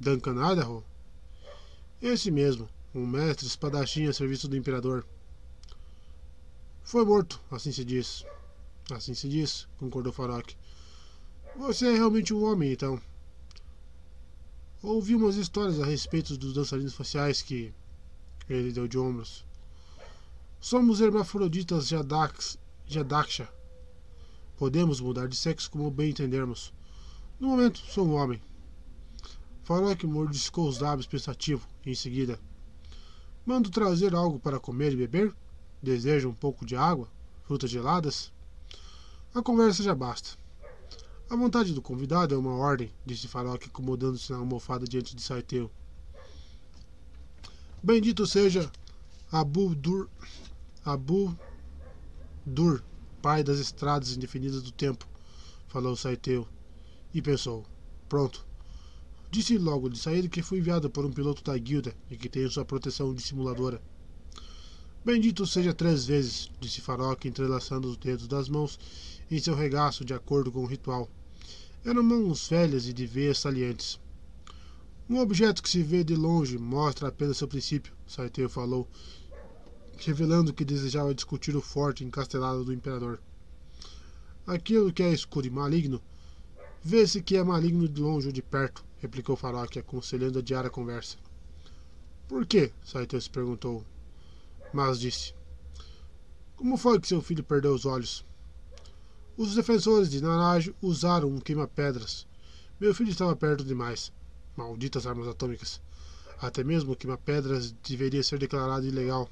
Duncan 0.00 0.52
Idaho? 0.52 0.82
Esse 2.00 2.28
mesmo 2.28 2.68
um 2.94 3.06
mestre 3.06 3.46
espadachim 3.46 4.06
a 4.06 4.12
serviço 4.12 4.46
do 4.46 4.56
imperador. 4.56 5.06
Foi 6.82 7.04
morto, 7.04 7.40
assim 7.50 7.72
se 7.72 7.84
diz. 7.84 8.24
Assim 8.90 9.14
se 9.14 9.28
diz, 9.28 9.66
concordou 9.78 10.12
Farok. 10.12 10.54
Você 11.56 11.86
é 11.86 11.94
realmente 11.94 12.34
um 12.34 12.44
homem, 12.44 12.72
então. 12.72 13.00
Ouvi 14.82 15.14
umas 15.14 15.36
histórias 15.36 15.80
a 15.80 15.86
respeito 15.86 16.36
dos 16.36 16.52
dançarinos 16.52 16.94
faciais 16.94 17.40
que. 17.40 17.72
Ele 18.48 18.72
deu 18.72 18.88
de 18.88 18.98
ombros. 18.98 19.44
Somos 20.60 21.00
hermafroditas 21.00 21.88
Jadax, 21.88 22.58
Jadaksha. 22.86 23.48
Podemos 24.58 25.00
mudar 25.00 25.28
de 25.28 25.36
sexo 25.36 25.70
como 25.70 25.90
bem 25.90 26.10
entendermos. 26.10 26.74
No 27.40 27.48
momento, 27.48 27.78
sou 27.78 28.06
um 28.06 28.14
homem. 28.14 28.42
Farok 29.62 30.06
mordiscou 30.06 30.68
os 30.68 30.80
lábios 30.80 31.06
pensativo 31.06 31.66
em 31.86 31.94
seguida 31.94 32.38
Mando 33.44 33.70
trazer 33.70 34.14
algo 34.14 34.38
para 34.38 34.60
comer 34.60 34.92
e 34.92 34.96
beber? 34.96 35.34
Deseja 35.82 36.28
um 36.28 36.34
pouco 36.34 36.64
de 36.64 36.76
água? 36.76 37.08
Frutas 37.42 37.68
geladas? 37.68 38.32
A 39.34 39.42
conversa 39.42 39.82
já 39.82 39.94
basta. 39.94 40.38
A 41.28 41.34
vontade 41.34 41.74
do 41.74 41.82
convidado 41.82 42.34
é 42.34 42.38
uma 42.38 42.54
ordem, 42.54 42.92
disse 43.04 43.26
Farok, 43.26 43.66
acomodando-se 43.66 44.30
na 44.30 44.38
almofada 44.38 44.86
diante 44.86 45.16
de 45.16 45.22
Saiteu. 45.22 45.68
Bendito 47.82 48.28
seja 48.28 48.70
Abu 49.30 49.74
Dur, 49.74 50.08
Abu 50.84 51.36
Dur, 52.46 52.80
pai 53.20 53.42
das 53.42 53.58
estradas 53.58 54.16
indefinidas 54.16 54.62
do 54.62 54.70
tempo, 54.70 55.08
falou 55.66 55.96
Saiteu, 55.96 56.46
e 57.12 57.20
pensou: 57.20 57.64
pronto, 58.08 58.46
Disse 59.32 59.56
logo 59.56 59.88
de 59.88 59.98
saída 59.98 60.28
que 60.28 60.42
fui 60.42 60.58
enviado 60.58 60.90
por 60.90 61.06
um 61.06 61.10
piloto 61.10 61.42
da 61.42 61.56
guilda 61.56 61.96
e 62.10 62.18
que 62.18 62.28
tem 62.28 62.46
sua 62.50 62.66
proteção 62.66 63.14
dissimuladora. 63.14 63.80
Bendito 65.02 65.46
seja 65.46 65.72
três 65.72 66.04
vezes, 66.04 66.50
disse 66.60 66.82
Farok, 66.82 67.26
entrelaçando 67.26 67.88
os 67.88 67.96
dedos 67.96 68.28
das 68.28 68.50
mãos 68.50 68.78
em 69.30 69.38
seu 69.38 69.54
regaço 69.54 70.04
de 70.04 70.12
acordo 70.12 70.52
com 70.52 70.62
o 70.62 70.66
ritual. 70.66 71.10
Eram 71.82 72.02
mãos 72.02 72.46
velhas 72.46 72.86
e 72.86 72.92
de 72.92 73.06
veias 73.06 73.38
salientes. 73.38 73.98
Um 75.08 75.18
objeto 75.18 75.62
que 75.62 75.70
se 75.70 75.82
vê 75.82 76.04
de 76.04 76.14
longe 76.14 76.58
mostra 76.58 77.08
apenas 77.08 77.38
seu 77.38 77.48
princípio, 77.48 77.94
Saiteu 78.06 78.50
falou, 78.50 78.86
revelando 79.96 80.52
que 80.52 80.62
desejava 80.62 81.14
discutir 81.14 81.56
o 81.56 81.62
forte 81.62 82.04
encastelado 82.04 82.66
do 82.66 82.72
imperador. 82.74 83.18
Aquilo 84.46 84.92
que 84.92 85.02
é 85.02 85.10
escuro 85.10 85.46
e 85.46 85.50
maligno, 85.50 86.02
vê-se 86.84 87.22
que 87.22 87.34
é 87.34 87.42
maligno 87.42 87.88
de 87.88 87.98
longe 87.98 88.26
ou 88.26 88.32
de 88.32 88.42
perto 88.42 88.91
replicou 89.02 89.36
Farok, 89.36 89.80
aconselhando 89.80 90.38
a 90.38 90.40
adiar 90.40 90.64
a 90.64 90.70
conversa. 90.70 91.18
Por 92.28 92.46
quê? 92.46 92.72
Saito 92.84 93.20
se 93.20 93.28
perguntou. 93.28 93.84
Mas 94.72 95.00
disse: 95.00 95.34
Como 96.56 96.76
foi 96.76 97.00
que 97.00 97.08
seu 97.08 97.20
filho 97.20 97.42
perdeu 97.42 97.74
os 97.74 97.84
olhos? 97.84 98.24
Os 99.36 99.56
defensores 99.56 100.08
de 100.08 100.22
Naraj 100.22 100.72
usaram 100.80 101.28
um 101.28 101.40
queima-pedras. 101.40 102.28
Meu 102.78 102.94
filho 102.94 103.10
estava 103.10 103.34
perto 103.34 103.64
demais. 103.64 104.12
Malditas 104.56 105.06
armas 105.06 105.26
atômicas. 105.26 105.80
Até 106.40 106.62
mesmo 106.62 106.94
queima-pedras 106.94 107.72
deveria 107.72 108.22
ser 108.22 108.38
declarado 108.38 108.86
ilegal. 108.86 109.28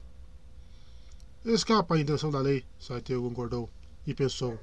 Escapa 1.44 1.94
a 1.94 2.00
intenção 2.00 2.30
da 2.30 2.40
lei, 2.40 2.64
Saiteu 2.78 3.22
concordou, 3.22 3.70
e 4.06 4.12
pensou. 4.14 4.58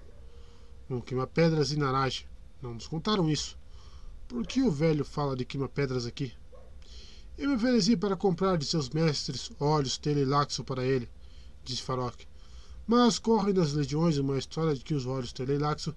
Um 0.90 1.00
queima-pedras 1.00 1.72
e 1.72 1.78
Naraj. 1.78 2.28
Não 2.62 2.74
nos 2.74 2.88
contaram 2.88 3.30
isso. 3.30 3.58
Por 4.28 4.46
que 4.46 4.62
o 4.62 4.70
velho 4.70 5.06
fala 5.06 5.38
de 5.38 5.46
queima-pedras 5.46 6.06
aqui? 6.06 6.34
Eu 7.38 7.50
me 7.50 7.56
ofereci 7.56 7.96
para 7.96 8.18
comprar 8.18 8.58
de 8.58 8.66
seus 8.66 8.90
mestres 8.90 9.50
óleos 9.58 9.98
telelaxo 9.98 10.66
para 10.66 10.86
ele, 10.86 11.10
disse 11.64 11.82
Farok. 11.82 12.28
Mas 12.86 13.20
corre 13.20 13.54
nas 13.54 13.72
legiões 13.72 14.18
uma 14.18 14.38
história 14.38 14.76
de 14.76 14.84
que 14.84 14.94
os 14.94 15.06
óleos 15.06 15.32
telelaxo 15.32 15.96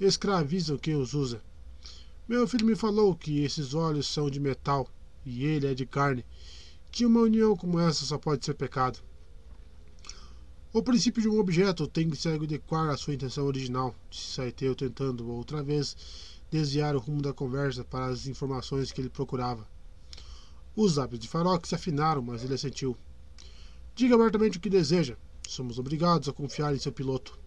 escravizam 0.00 0.78
quem 0.78 0.96
os 0.96 1.14
usa. 1.14 1.40
Meu 2.26 2.48
filho 2.48 2.66
me 2.66 2.74
falou 2.74 3.14
que 3.14 3.44
esses 3.44 3.72
óleos 3.72 4.08
são 4.08 4.28
de 4.28 4.40
metal 4.40 4.88
e 5.24 5.44
ele 5.44 5.68
é 5.68 5.74
de 5.74 5.86
carne, 5.86 6.24
que 6.90 7.06
uma 7.06 7.20
união 7.20 7.56
como 7.56 7.78
essa 7.78 8.04
só 8.04 8.18
pode 8.18 8.44
ser 8.44 8.54
pecado. 8.54 8.98
O 10.72 10.82
princípio 10.82 11.22
de 11.22 11.28
um 11.28 11.38
objeto 11.38 11.86
tem 11.86 12.10
que 12.10 12.16
se 12.16 12.28
adequar 12.28 12.88
à 12.90 12.96
sua 12.96 13.14
intenção 13.14 13.46
original, 13.46 13.94
disse 14.10 14.34
Saiteu, 14.34 14.74
tentando 14.74 15.28
outra 15.30 15.62
vez 15.62 16.39
desviar 16.50 16.96
o 16.96 16.98
rumo 16.98 17.22
da 17.22 17.32
conversa 17.32 17.84
para 17.84 18.06
as 18.06 18.26
informações 18.26 18.90
que 18.90 19.00
ele 19.00 19.08
procurava. 19.08 19.66
Os 20.74 20.96
lábios 20.96 21.20
de 21.20 21.28
Farok 21.28 21.66
se 21.66 21.74
afinaram, 21.74 22.22
mas 22.22 22.42
ele 22.42 22.54
assentiu. 22.54 22.96
Diga 23.94 24.14
abertamente 24.14 24.58
o 24.58 24.60
que 24.60 24.70
deseja. 24.70 25.16
Somos 25.46 25.78
obrigados 25.78 26.28
a 26.28 26.32
confiar 26.32 26.74
em 26.74 26.78
seu 26.78 26.92
piloto. 26.92 27.38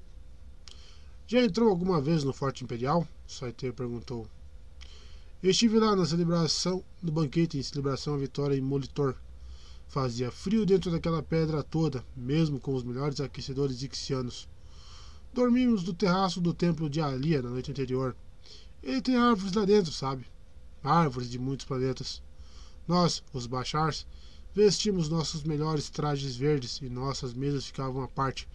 Já 1.25 1.41
entrou 1.41 1.69
alguma 1.69 2.01
vez 2.01 2.23
no 2.23 2.33
Forte 2.33 2.63
Imperial? 2.63 3.07
Saiteu 3.27 3.73
perguntou. 3.73 4.27
Estive 5.41 5.79
lá 5.79 5.95
na 5.95 6.05
celebração 6.05 6.83
do 7.01 7.11
banquete 7.11 7.57
em 7.57 7.63
celebração 7.63 8.13
à 8.13 8.17
vitória 8.17 8.55
em 8.55 8.61
Molitor. 8.61 9.15
Fazia 9.87 10.31
frio 10.31 10.65
dentro 10.65 10.91
daquela 10.91 11.21
pedra 11.21 11.63
toda, 11.63 12.03
mesmo 12.15 12.59
com 12.59 12.73
os 12.73 12.83
melhores 12.83 13.19
aquecedores 13.19 13.81
ixianos. 13.81 14.47
Dormimos 15.33 15.83
no 15.83 15.93
terraço 15.93 16.39
do 16.39 16.53
templo 16.53 16.89
de 16.89 17.01
Alia 17.01 17.41
na 17.41 17.49
noite 17.49 17.71
anterior. 17.71 18.15
Ele 18.83 19.01
tem 19.01 19.15
árvores 19.15 19.53
lá 19.53 19.63
dentro, 19.63 19.93
sabe? 19.93 20.25
Árvores 20.83 21.29
de 21.29 21.39
muitos 21.39 21.65
planetas. 21.65 22.21
Nós, 22.85 23.23
os 23.31 23.47
Bachars, 23.47 24.05
vestimos 24.53 25.07
nossos 25.07 25.43
melhores 25.43 25.89
trajes 25.89 26.35
verdes 26.35 26.81
e 26.81 26.89
nossas 26.89 27.33
mesas 27.33 27.65
ficavam 27.65 28.03
à 28.03 28.09
parte. 28.09 28.47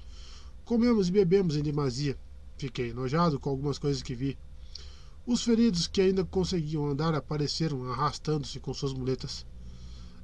Comemos 0.67 1.09
e 1.09 1.13
bebemos 1.13 1.57
em 1.57 1.63
demasia. 1.63 2.19
Fiquei 2.59 2.91
enojado 2.91 3.41
com 3.41 3.49
algumas 3.49 3.79
coisas 3.79 4.03
que 4.03 4.15
vi. 4.15 4.37
Os 5.27 5.43
feridos 5.43 5.87
que 5.87 6.03
ainda 6.03 6.25
conseguiam 6.25 6.87
andar 6.87 7.15
apareceram 7.15 7.91
arrastando-se 7.91 8.61
com 8.61 8.75
suas 8.75 8.93
muletas. 8.93 9.47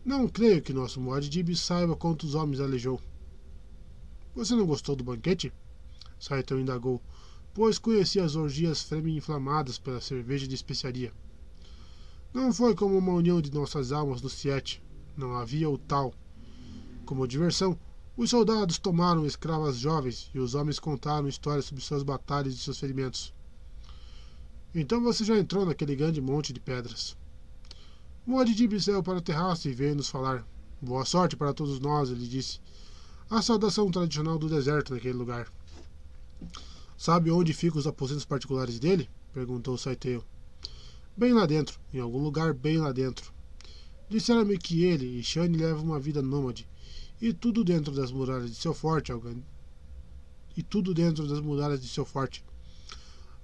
Não 0.04 0.28
creio 0.28 0.60
que 0.60 0.74
nosso 0.74 1.00
Muad'Dib 1.00 1.56
saiba 1.56 1.96
quantos 1.96 2.34
homens 2.34 2.60
aleijou. 2.60 3.00
Você 4.34 4.54
não 4.54 4.66
gostou 4.66 4.94
do 4.94 5.02
banquete? 5.02 5.50
Saitão 6.20 6.60
indagou, 6.60 7.00
pois 7.54 7.78
conhecia 7.78 8.24
as 8.24 8.34
orgias 8.34 8.82
fremi-inflamadas 8.82 9.78
pela 9.78 10.00
cerveja 10.00 10.46
de 10.46 10.56
especiaria. 10.56 11.12
Não 12.32 12.52
foi 12.52 12.74
como 12.74 12.98
uma 12.98 13.12
união 13.12 13.40
de 13.40 13.52
nossas 13.52 13.92
almas 13.92 14.20
no 14.20 14.28
Siete. 14.28 14.82
Não 15.16 15.36
havia 15.36 15.70
o 15.70 15.78
tal. 15.78 16.12
Como 17.06 17.28
diversão, 17.28 17.78
os 18.16 18.30
soldados 18.30 18.76
tomaram 18.76 19.24
escravas 19.24 19.76
jovens 19.76 20.28
e 20.34 20.40
os 20.40 20.56
homens 20.56 20.80
contaram 20.80 21.28
histórias 21.28 21.66
sobre 21.66 21.84
suas 21.84 22.02
batalhas 22.02 22.54
e 22.54 22.58
seus 22.58 22.80
ferimentos. 22.80 23.32
Então 24.74 25.00
você 25.00 25.22
já 25.24 25.38
entrou 25.38 25.64
naquele 25.64 25.94
grande 25.94 26.20
monte 26.20 26.52
de 26.52 26.58
pedras. 26.58 27.16
Muad'Dib 28.26 28.80
saiu 28.80 29.02
para 29.02 29.18
o 29.18 29.22
terraço 29.22 29.68
e 29.68 29.72
veio 29.72 29.94
nos 29.94 30.08
falar. 30.08 30.44
Boa 30.82 31.04
sorte 31.04 31.36
para 31.36 31.54
todos 31.54 31.78
nós, 31.78 32.10
ele 32.10 32.26
disse. 32.26 32.58
A 33.30 33.40
saudação 33.40 33.90
tradicional 33.92 34.38
do 34.38 34.48
deserto 34.48 34.92
naquele 34.92 35.14
lugar. 35.14 35.46
Sabe 36.96 37.30
onde 37.30 37.52
ficam 37.52 37.78
os 37.78 37.86
aposentos 37.86 38.24
particulares 38.24 38.78
dele? 38.78 39.10
perguntou 39.32 39.76
Saiteu. 39.76 40.24
Bem 41.16 41.32
lá 41.32 41.46
dentro, 41.46 41.80
em 41.92 42.00
algum 42.00 42.22
lugar 42.22 42.54
bem 42.54 42.78
lá 42.78 42.92
dentro. 42.92 43.32
Disseram-me 44.08 44.58
que 44.58 44.84
ele 44.84 45.18
e 45.18 45.22
Shane 45.22 45.56
levam 45.56 45.84
uma 45.84 46.00
vida 46.00 46.22
nômade, 46.22 46.68
e 47.20 47.32
tudo 47.32 47.64
dentro 47.64 47.92
das 47.92 48.12
muralhas 48.12 48.50
de 48.50 48.56
seu 48.56 48.74
forte, 48.74 49.12
e 50.56 50.62
tudo 50.62 50.94
dentro 50.94 51.26
das 51.26 51.40
muralhas 51.40 51.80
de 51.80 51.88
seu 51.88 52.04
forte. 52.04 52.44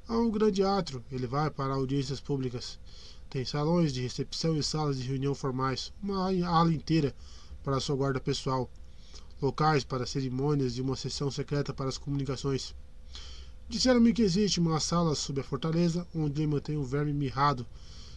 Há 0.07 0.19
um 0.19 0.31
grande 0.31 0.63
átrio, 0.63 1.05
ele 1.11 1.27
vai 1.27 1.51
para 1.51 1.75
audiências 1.75 2.21
públicas. 2.21 2.79
Tem 3.29 3.45
salões 3.45 3.93
de 3.93 4.01
recepção 4.01 4.57
e 4.57 4.63
salas 4.63 4.99
de 4.99 5.07
reunião 5.07 5.35
formais, 5.35 5.93
uma 6.03 6.27
ala 6.49 6.73
inteira 6.73 7.15
para 7.63 7.79
sua 7.79 7.95
guarda 7.95 8.21
pessoal, 8.21 8.69
locais 9.41 9.85
para 9.85 10.07
cerimônias 10.07 10.77
e 10.77 10.81
uma 10.81 10.97
seção 10.97 11.31
secreta 11.31 11.73
para 11.73 11.89
as 11.89 11.97
comunicações. 11.97 12.75
Disseram-me 13.71 14.13
que 14.13 14.23
existe 14.23 14.59
uma 14.59 14.81
sala 14.81 15.15
sob 15.15 15.41
a 15.41 15.45
fortaleza 15.45 16.05
onde 16.13 16.43
ele 16.43 16.51
mantém 16.51 16.77
um 16.77 16.83
verme 16.83 17.13
mirrado, 17.13 17.65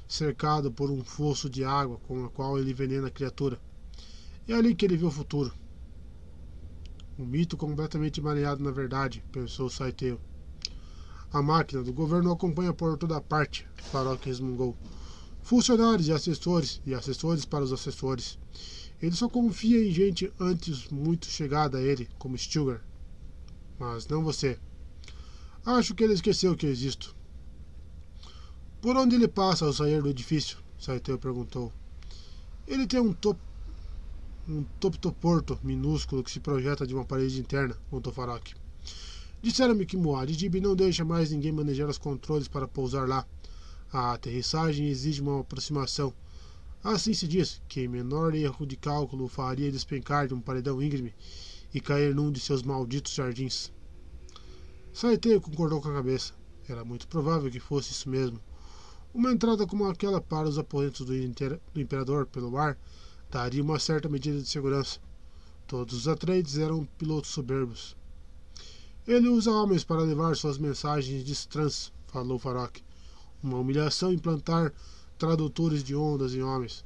cercado 0.07 0.71
por 0.71 0.89
um 0.89 1.03
fosso 1.03 1.47
de 1.47 1.63
água 1.63 1.99
com 2.07 2.25
a 2.25 2.29
qual 2.31 2.57
ele 2.57 2.71
envenena 2.71 3.05
a 3.05 3.11
criatura. 3.11 3.61
É 4.47 4.55
ali 4.55 4.73
que 4.73 4.83
ele 4.83 4.97
vê 4.97 5.05
o 5.05 5.11
futuro. 5.11 5.53
Um 7.19 7.23
mito 7.23 7.55
completamente 7.55 8.19
mareado 8.19 8.63
na 8.63 8.71
verdade, 8.71 9.23
pensou 9.31 9.69
Saiteu. 9.69 10.19
A 11.31 11.39
máquina 11.39 11.83
do 11.83 11.93
governo 11.93 12.31
acompanha 12.31 12.73
por 12.73 12.97
toda 12.97 13.21
parte, 13.21 13.67
Farok 13.91 14.25
resmungou. 14.25 14.75
Funcionários 15.43 16.07
e 16.07 16.11
assessores, 16.11 16.81
e 16.83 16.95
assessores 16.95 17.45
para 17.45 17.63
os 17.63 17.71
assessores. 17.71 18.39
Ele 18.99 19.15
só 19.15 19.29
confia 19.29 19.87
em 19.87 19.91
gente 19.91 20.33
antes 20.39 20.89
muito 20.89 21.27
chegada 21.27 21.77
a 21.77 21.81
ele, 21.81 22.09
como 22.17 22.35
Stilgar. 22.35 22.83
Mas 23.77 24.07
não 24.07 24.23
você. 24.23 24.57
Acho 25.65 25.95
que 25.95 26.03
ele 26.03 26.13
esqueceu 26.13 26.57
que 26.57 26.67
existo. 26.67 27.15
Por 28.81 28.97
onde 28.97 29.15
ele 29.15 29.29
passa 29.29 29.63
ao 29.63 29.71
sair 29.71 30.01
do 30.01 30.09
edifício? 30.09 30.57
Saiteu 30.77 31.17
perguntou. 31.17 31.71
Ele 32.67 32.85
tem 32.85 32.99
um 32.99 33.13
topo 33.13 33.39
um 34.45 34.63
toptoporto 34.77 35.57
minúsculo 35.63 36.21
que 36.21 36.29
se 36.29 36.41
projeta 36.41 36.85
de 36.85 36.93
uma 36.93 37.05
parede 37.05 37.39
interna, 37.39 37.77
contou 37.89 38.11
Farok. 38.11 38.53
Disseram-me 39.41 39.85
que 39.85 39.95
Muad'Dib 39.95 40.59
não 40.59 40.75
deixa 40.75 41.05
mais 41.05 41.31
ninguém 41.31 41.53
manejar 41.53 41.87
os 41.89 41.97
controles 41.97 42.49
para 42.49 42.67
pousar 42.67 43.07
lá. 43.07 43.25
A 43.91 44.13
aterrissagem 44.13 44.87
exige 44.87 45.21
uma 45.21 45.39
aproximação. 45.39 46.13
Assim 46.83 47.13
se 47.13 47.25
diz 47.25 47.61
que 47.69 47.87
menor 47.87 48.35
erro 48.35 48.65
de 48.65 48.75
cálculo 48.75 49.29
faria 49.29 49.71
despencar 49.71 50.27
de 50.27 50.33
um 50.33 50.41
paredão 50.41 50.83
íngreme 50.83 51.13
e 51.73 51.79
cair 51.79 52.13
num 52.13 52.29
de 52.29 52.41
seus 52.41 52.63
malditos 52.63 53.13
jardins. 53.13 53.71
Saiteio 54.93 55.41
concordou 55.41 55.81
com 55.81 55.89
a 55.89 55.93
cabeça. 55.93 56.33
Era 56.69 56.85
muito 56.85 57.07
provável 57.07 57.49
que 57.49 57.59
fosse 57.59 57.91
isso 57.91 58.07
mesmo. 58.07 58.39
Uma 59.11 59.31
entrada 59.31 59.65
como 59.65 59.87
aquela 59.87 60.21
para 60.21 60.47
os 60.47 60.59
aposentos 60.59 61.03
do, 61.03 61.13
do 61.73 61.81
imperador 61.81 62.27
pelo 62.27 62.55
ar 62.55 62.77
daria 63.29 63.63
uma 63.63 63.79
certa 63.79 64.07
medida 64.07 64.39
de 64.39 64.47
segurança. 64.47 64.99
Todos 65.65 65.95
os 65.95 66.07
Atreides 66.07 66.59
eram 66.59 66.85
pilotos 66.99 67.31
soberbos. 67.31 67.97
Ele 69.07 69.27
usa 69.29 69.51
homens 69.51 69.83
para 69.83 70.03
levar 70.03 70.35
suas 70.35 70.59
mensagens 70.59 71.25
de 71.25 71.47
trans, 71.47 71.91
falou 72.05 72.37
Farok. 72.37 72.79
Uma 73.41 73.57
humilhação 73.57 74.13
implantar 74.13 74.71
tradutores 75.17 75.83
de 75.83 75.95
ondas 75.95 76.35
em 76.35 76.43
homens. 76.43 76.85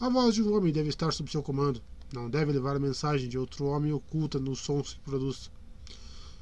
A 0.00 0.08
voz 0.08 0.34
de 0.34 0.42
um 0.42 0.56
homem 0.56 0.72
deve 0.72 0.88
estar 0.88 1.12
sob 1.12 1.30
seu 1.30 1.42
comando. 1.42 1.80
Não 2.12 2.28
deve 2.28 2.50
levar 2.50 2.74
a 2.74 2.80
mensagem 2.80 3.28
de 3.28 3.38
outro 3.38 3.66
homem 3.66 3.92
oculta 3.92 4.40
nos 4.40 4.58
sons 4.58 4.94
que 4.94 5.00
produz. 5.00 5.48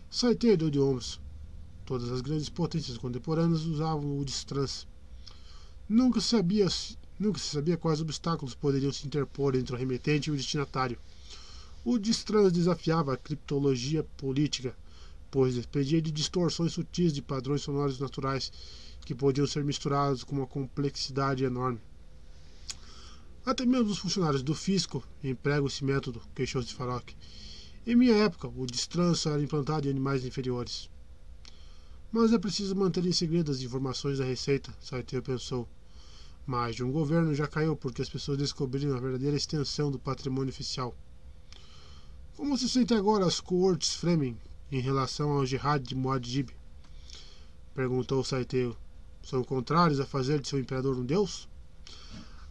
Saite 0.09 0.57
deu 0.57 0.71
de 0.71 0.79
ombros. 0.79 1.21
Todas 1.85 2.11
as 2.11 2.21
grandes 2.21 2.49
potências 2.49 2.97
contemporâneas 2.97 3.63
usavam 3.63 4.19
o 4.19 4.25
distrans. 4.25 4.87
Nunca 5.89 6.21
se 6.21 6.29
sabia, 6.29 6.67
nunca 7.19 7.39
se 7.39 7.47
sabia 7.47 7.77
quais 7.77 8.01
obstáculos 8.01 8.55
poderiam 8.55 8.93
se 8.93 9.07
interpor 9.07 9.55
entre 9.55 9.75
o 9.75 9.79
remetente 9.79 10.31
e 10.31 10.33
o 10.33 10.37
destinatário. 10.37 10.99
O 11.85 11.99
distrans 11.99 12.53
desafiava 12.53 13.15
a 13.15 13.17
criptologia 13.17 14.05
política, 14.17 14.77
pois 15.31 15.55
despendia 15.55 16.01
de 16.01 16.11
distorções 16.11 16.73
sutis 16.73 17.13
de 17.13 17.21
padrões 17.21 17.63
sonoros 17.63 17.99
naturais 17.99 18.51
que 19.05 19.15
podiam 19.15 19.47
ser 19.47 19.65
misturados 19.65 20.25
com 20.25 20.37
uma 20.37 20.47
complexidade 20.47 21.45
enorme. 21.45 21.81
Até 23.45 23.67
mesmo 23.67 23.91
os 23.91 23.99
funcionários 23.99 24.43
do 24.43 24.55
fisco 24.55 25.05
empregam 25.23 25.67
esse 25.67 25.85
método, 25.85 26.23
queixou-se 26.35 26.73
Farok. 26.75 27.15
Em 27.87 27.95
minha 27.95 28.17
época, 28.17 28.49
o 28.49 28.67
destranço 28.67 29.29
era 29.29 29.41
implantado 29.41 29.87
em 29.87 29.91
animais 29.93 30.25
inferiores. 30.25 30.91
Mas 32.11 32.33
é 32.33 32.39
preciso 32.39 32.75
manter 32.75 33.07
em 33.07 33.13
segredo 33.13 33.53
as 33.53 33.61
informações 33.61 34.19
da 34.19 34.25
receita, 34.25 34.75
Saiteu 34.81 35.23
pensou. 35.23 35.69
Mais 36.45 36.75
de 36.75 36.83
um 36.83 36.91
governo 36.91 37.33
já 37.33 37.47
caiu 37.47 37.77
porque 37.77 38.03
as 38.03 38.09
pessoas 38.09 38.39
descobriram 38.39 38.97
a 38.97 38.99
verdadeira 38.99 39.37
extensão 39.37 39.89
do 39.89 40.01
patrimônio 40.01 40.51
oficial. 40.51 40.97
Como 42.37 42.59
se 42.59 42.69
sente 42.69 42.93
agora 42.93 43.25
as 43.25 43.41
coortes 43.41 43.95
Fremen 43.95 44.37
em 44.73 44.81
relação 44.81 45.31
ao 45.31 45.47
jihad 45.47 45.87
de 45.87 45.95
Muad'Dib? 45.95 46.51
Perguntou 47.73 48.25
Saiteu. 48.25 48.77
São 49.23 49.45
contrários 49.45 50.01
a 50.01 50.07
fazer 50.07 50.41
de 50.41 50.49
seu 50.49 50.59
imperador 50.59 50.97
um 50.99 51.07
deus? 51.07 51.49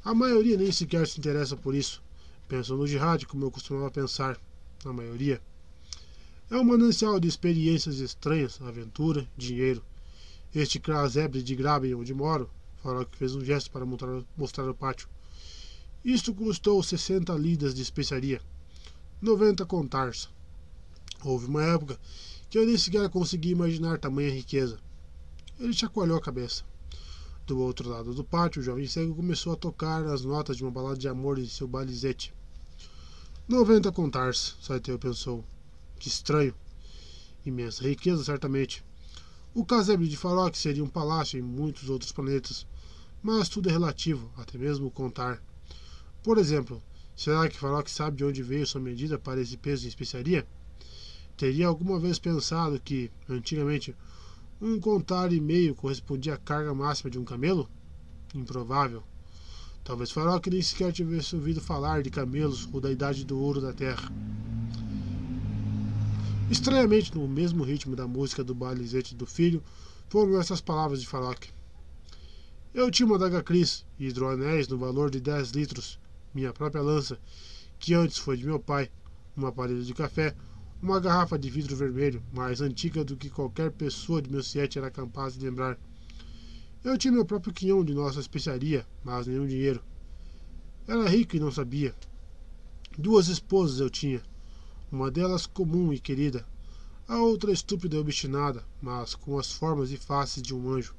A 0.02 0.16
maioria 0.16 0.56
nem 0.56 0.72
sequer 0.72 1.06
se 1.06 1.20
interessa 1.20 1.57
por 1.57 1.76
isso. 1.76 2.02
Pensam 2.48 2.78
no 2.78 2.88
jihad 2.88 3.26
como 3.26 3.44
eu 3.44 3.52
costumava 3.52 3.91
pensar. 3.91 4.40
A 4.86 4.94
maioria. 4.94 5.41
É 6.48 6.56
um 6.56 6.64
manancial 6.64 7.20
de 7.20 7.28
experiências 7.28 7.98
estranhas, 7.98 8.62
aventura, 8.62 9.28
dinheiro. 9.36 9.84
Este 10.53 10.80
casebre 10.80 11.41
de 11.41 11.56
Graben 11.56 11.95
onde 11.95 12.14
moro, 12.14 12.52
que 13.10 13.18
fez 13.18 13.34
um 13.34 13.44
gesto 13.44 13.72
para 13.72 13.84
mostrar, 13.84 14.70
o 14.70 14.76
pátio. 14.76 15.10
Isto 16.03 16.36
custou 16.36 16.84
60 16.84 17.34
lidas 17.34 17.74
de 17.74 17.82
especiaria, 17.82 18.40
90 19.20 19.66
contarsa. 19.66 20.30
Houve 21.24 21.48
uma 21.48 21.64
época 21.64 21.99
que 22.48 22.60
eu 22.60 22.66
nem 22.68 22.78
sequer 22.78 23.10
consegui 23.10 23.49
imaginar 23.49 23.98
tamanha 23.98 24.30
riqueza. 24.30 24.78
Ele 25.60 25.74
chacoalhou 25.74 26.20
a 26.20 26.22
cabeça. 26.22 26.64
Do 27.48 27.60
outro 27.60 27.90
lado 27.90 28.14
do 28.14 28.24
pátio, 28.24 28.62
o 28.62 28.64
jovem 28.64 28.86
cego 28.86 29.16
começou 29.16 29.53
a 29.53 29.57
tocar 29.57 30.06
as 30.06 30.24
notas 30.24 30.57
de 30.57 30.64
uma 30.64 30.72
balada 30.72 30.99
de 30.99 31.07
amor 31.07 31.40
em 31.40 31.48
seu 31.48 31.68
balizete. 31.68 32.32
90 33.48 33.92
contarsa, 33.92 34.56
Saiteu 34.60 34.98
pensou. 34.98 35.46
Que 36.00 36.08
estranho. 36.08 36.56
Imensa 37.46 37.84
riqueza, 37.84 38.24
certamente. 38.24 38.84
O 39.54 39.64
casebre 39.64 40.08
de 40.08 40.18
Farok 40.18 40.58
seria 40.58 40.84
um 40.84 40.90
palácio 40.90 41.38
em 41.38 41.44
muitos 41.44 41.88
outros 41.88 42.12
planetas, 42.12 42.66
mas 43.22 43.48
tudo 43.48 43.70
é 43.70 43.72
relativo, 43.72 44.32
até 44.36 44.58
mesmo 44.58 44.90
contar. 44.90 45.40
Por 46.24 46.40
exemplo, 46.40 46.82
será 47.16 47.48
que 47.48 47.56
Farok 47.56 47.90
sabe 47.90 48.18
de 48.18 48.26
onde 48.26 48.42
veio 48.42 48.66
sua 48.66 48.82
medida 48.82 49.20
para 49.20 49.40
esse 49.40 49.58
peso 49.58 49.86
em 49.86 49.90
especiaria? 49.90 50.48
Teria 51.38 51.68
alguma 51.68 52.00
vez 52.00 52.18
pensado 52.18 52.80
que, 52.80 53.12
antigamente, 53.30 53.96
um 54.60 54.80
contar 54.80 55.32
e 55.32 55.40
meio 55.40 55.76
correspondia 55.76 56.34
à 56.34 56.38
carga 56.38 56.74
máxima 56.74 57.12
de 57.12 57.20
um 57.20 57.24
camelo? 57.24 57.70
Improvável. 58.34 59.04
Talvez 59.86 60.12
Farok 60.12 60.49
nem 60.49 60.62
sequer 60.62 60.91
tivesse 60.91 61.36
ouvido 61.36 61.62
falar 61.62 62.03
de 62.03 62.10
camelos 62.10 62.68
ou 62.74 62.82
da 62.82 62.91
idade 62.91 63.24
do 63.24 63.40
ouro 63.40 63.62
da 63.62 63.72
terra. 63.72 64.12
Estranhamente, 66.52 67.16
no 67.16 67.28
mesmo 67.28 67.64
ritmo 67.64 67.95
da 67.95 68.07
música 68.07 68.44
do 68.44 68.53
balizete 68.53 69.16
do 69.16 69.26
filho, 69.26 69.64
foram 70.10 70.38
essas 70.40 70.60
palavras 70.60 70.99
de 70.99 71.07
Farok. 71.07 71.49
Eu 72.74 72.91
tinha 72.91 73.06
uma 73.06 73.20
daga 73.20 73.41
Cris 73.41 73.86
e 73.98 74.07
hidroanéis 74.07 74.68
no 74.68 74.78
valor 74.78 75.10
de 75.10 75.22
10 75.22 75.52
litros 75.52 75.99
minha 76.34 76.52
própria 76.52 76.82
lança, 76.82 77.18
que 77.80 77.94
antes 77.94 78.18
foi 78.18 78.36
de 78.36 78.45
meu 78.45 78.60
pai, 78.60 78.91
um 79.38 79.45
aparelho 79.45 79.84
de 79.84 79.94
café, 79.94 80.36
uma 80.82 80.99
garrafa 80.99 81.40
de 81.40 81.49
vidro 81.49 81.76
vermelho, 81.76 82.22
mais 82.34 82.60
antiga 82.60 83.06
do 83.06 83.16
que 83.16 83.30
qualquer 83.30 83.72
pessoa 83.72 84.22
de 84.22 84.30
meu 84.30 84.44
sete 84.44 84.78
era 84.78 84.91
capaz 84.91 85.38
de 85.38 85.45
lembrar. 85.45 85.78
Eu 86.86 86.99
tinha 86.99 87.12
meu 87.12 87.26
próprio 87.26 87.52
quinhão 87.52 87.84
de 87.84 87.95
nossa 87.95 88.20
especiaria, 88.20 88.86
mas 89.03 89.26
nenhum 89.26 89.48
dinheiro. 89.48 89.82
Era 90.88 91.10
rico 91.10 91.36
e 91.36 91.40
não 91.40 91.52
sabia. 91.52 91.95
Duas 92.95 93.28
esposas 93.28 93.80
eu 93.80 93.90
tinha, 93.90 94.22
uma 94.91 95.10
delas 95.10 95.48
comum 95.48 95.91
e 95.91 95.99
querida, 95.99 96.45
a 97.07 97.18
outra 97.18 97.52
estúpida 97.52 97.95
e 97.95 97.99
obstinada, 97.99 98.64
mas 98.80 99.16
com 99.16 99.40
as 99.40 99.52
formas 99.52 99.91
e 99.91 99.98
faces 99.98 100.44
de 100.44 100.53
um 100.53 100.70
anjo. 100.70 100.94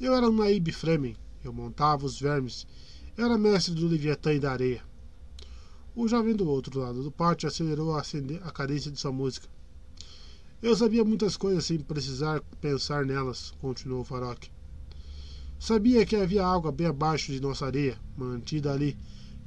Eu 0.00 0.12
era 0.12 0.28
um 0.28 0.34
naíbe 0.34 0.72
Fremen, 0.72 1.16
eu 1.44 1.52
montava 1.52 2.04
os 2.04 2.18
vermes 2.18 2.66
era 3.16 3.38
mestre 3.38 3.72
do 3.74 3.86
Leviatã 3.86 4.34
e 4.34 4.40
da 4.40 4.50
areia. 4.50 4.82
O 5.94 6.08
jovem 6.08 6.34
do 6.34 6.48
outro 6.48 6.80
lado 6.80 7.00
do 7.04 7.12
pátio 7.12 7.48
acelerou 7.48 7.96
a, 7.96 8.02
a 8.42 8.50
cadência 8.50 8.90
de 8.90 8.98
sua 8.98 9.12
música. 9.12 9.46
Eu 10.60 10.74
sabia 10.74 11.04
muitas 11.04 11.36
coisas 11.36 11.64
sem 11.64 11.78
precisar 11.78 12.40
pensar 12.60 13.06
nelas, 13.06 13.52
continuou 13.60 14.04
Farok. 14.04 14.50
Sabia 15.60 16.06
que 16.06 16.16
havia 16.16 16.46
água 16.46 16.72
bem 16.72 16.86
abaixo 16.86 17.30
de 17.30 17.38
nossa 17.38 17.66
areia, 17.66 18.00
mantida 18.16 18.72
ali, 18.72 18.96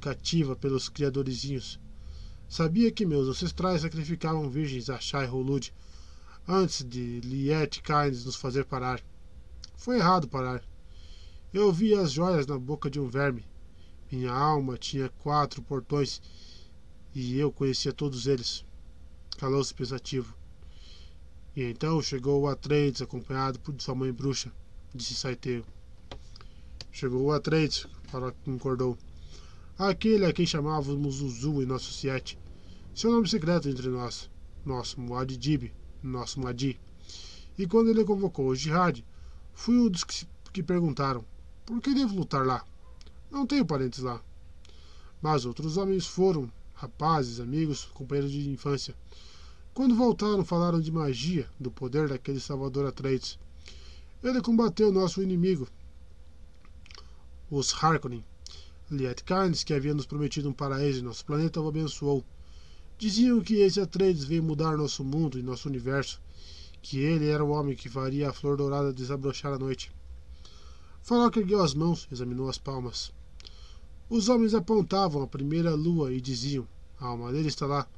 cativa 0.00 0.54
pelos 0.54 0.88
criadorzinhos. 0.88 1.80
Sabia 2.48 2.92
que 2.92 3.04
meus 3.04 3.26
ancestrais 3.26 3.82
sacrificavam 3.82 4.48
virgens 4.48 4.88
a 4.88 5.00
Shai 5.00 5.26
Hulud 5.26 5.74
antes 6.46 6.84
de 6.88 7.18
Liet 7.18 7.82
Kynes 7.82 8.24
nos 8.24 8.36
fazer 8.36 8.64
parar. 8.64 9.02
Foi 9.76 9.96
errado 9.96 10.28
parar. 10.28 10.62
Eu 11.52 11.72
vi 11.72 11.94
as 11.94 12.12
joias 12.12 12.46
na 12.46 12.60
boca 12.60 12.88
de 12.88 13.00
um 13.00 13.08
verme, 13.08 13.44
minha 14.08 14.30
alma 14.30 14.78
tinha 14.78 15.08
quatro 15.18 15.60
portões 15.62 16.22
e 17.12 17.36
eu 17.36 17.50
conhecia 17.50 17.92
todos 17.92 18.28
eles. 18.28 18.64
Calou-se 19.36 19.74
pensativo. 19.74 20.32
E 21.56 21.64
então 21.64 22.00
chegou 22.00 22.42
o 22.42 22.48
Atreides, 22.48 23.02
acompanhado 23.02 23.58
por 23.58 23.74
sua 23.82 23.96
mãe 23.96 24.12
bruxa, 24.12 24.52
disse 24.94 25.16
Saiteu. 25.16 25.64
Chegou 26.96 27.22
o 27.22 27.32
Atreides, 27.32 27.88
concordou. 28.44 28.96
Aquele 29.76 30.26
a 30.26 30.32
quem 30.32 30.46
chamávamos 30.46 31.16
Zuzu 31.16 31.60
em 31.60 31.66
nosso 31.66 31.92
Siete. 31.92 32.38
Seu 32.94 33.10
nome 33.10 33.28
secreto 33.28 33.68
entre 33.68 33.88
nós. 33.88 34.30
Nosso 34.64 35.00
Muad'Dib, 35.00 35.72
nosso 36.00 36.38
Madi. 36.38 36.78
E 37.58 37.66
quando 37.66 37.90
ele 37.90 38.04
convocou 38.04 38.46
o 38.46 38.54
Jihad, 38.54 39.04
fui 39.52 39.76
um 39.76 39.88
dos 39.88 40.04
que, 40.04 40.24
que 40.52 40.62
perguntaram: 40.62 41.24
por 41.66 41.80
que 41.80 41.92
devo 41.92 42.14
lutar 42.14 42.46
lá? 42.46 42.64
Não 43.28 43.44
tenho 43.44 43.66
parentes 43.66 43.98
lá. 43.98 44.22
Mas 45.20 45.44
outros 45.44 45.76
homens 45.76 46.06
foram, 46.06 46.48
rapazes, 46.74 47.40
amigos, 47.40 47.86
companheiros 47.86 48.30
de 48.30 48.48
infância. 48.48 48.94
Quando 49.74 49.96
voltaram, 49.96 50.44
falaram 50.44 50.80
de 50.80 50.92
magia, 50.92 51.50
do 51.58 51.72
poder 51.72 52.08
daquele 52.08 52.38
Salvador 52.38 52.86
Atreides. 52.86 53.36
Ele 54.22 54.40
combateu 54.40 54.92
nosso 54.92 55.20
inimigo, 55.20 55.66
os 57.56 57.72
Harkonnen. 57.72 58.24
Liet 58.90 59.22
Kynes, 59.22 59.62
que 59.62 59.72
havia 59.72 59.94
nos 59.94 60.06
prometido 60.06 60.48
um 60.48 60.52
paraíso 60.52 61.00
em 61.00 61.02
nosso 61.02 61.24
planeta, 61.24 61.60
o 61.60 61.68
abençoou. 61.68 62.24
Diziam 62.98 63.40
que 63.40 63.54
esse 63.54 63.80
Atreides 63.80 64.24
veio 64.24 64.42
mudar 64.42 64.76
nosso 64.76 65.04
mundo 65.04 65.38
e 65.38 65.42
nosso 65.42 65.68
universo, 65.68 66.20
que 66.82 66.98
ele 66.98 67.28
era 67.28 67.44
o 67.44 67.50
homem 67.50 67.76
que 67.76 67.88
faria 67.88 68.28
a 68.28 68.32
flor 68.32 68.56
dourada 68.56 68.92
desabrochar 68.92 69.52
à 69.52 69.58
noite. 69.58 69.92
Farouk 71.02 71.38
ergueu 71.38 71.62
as 71.62 71.74
mãos, 71.74 72.08
examinou 72.10 72.48
as 72.48 72.58
palmas. 72.58 73.12
Os 74.08 74.28
homens 74.28 74.54
apontavam 74.54 75.22
a 75.22 75.26
primeira 75.26 75.74
lua 75.74 76.12
e 76.12 76.20
diziam: 76.20 76.66
A 76.98 77.06
alma 77.06 77.32
dele 77.32 77.48
está 77.48 77.66
lá. 77.66 77.88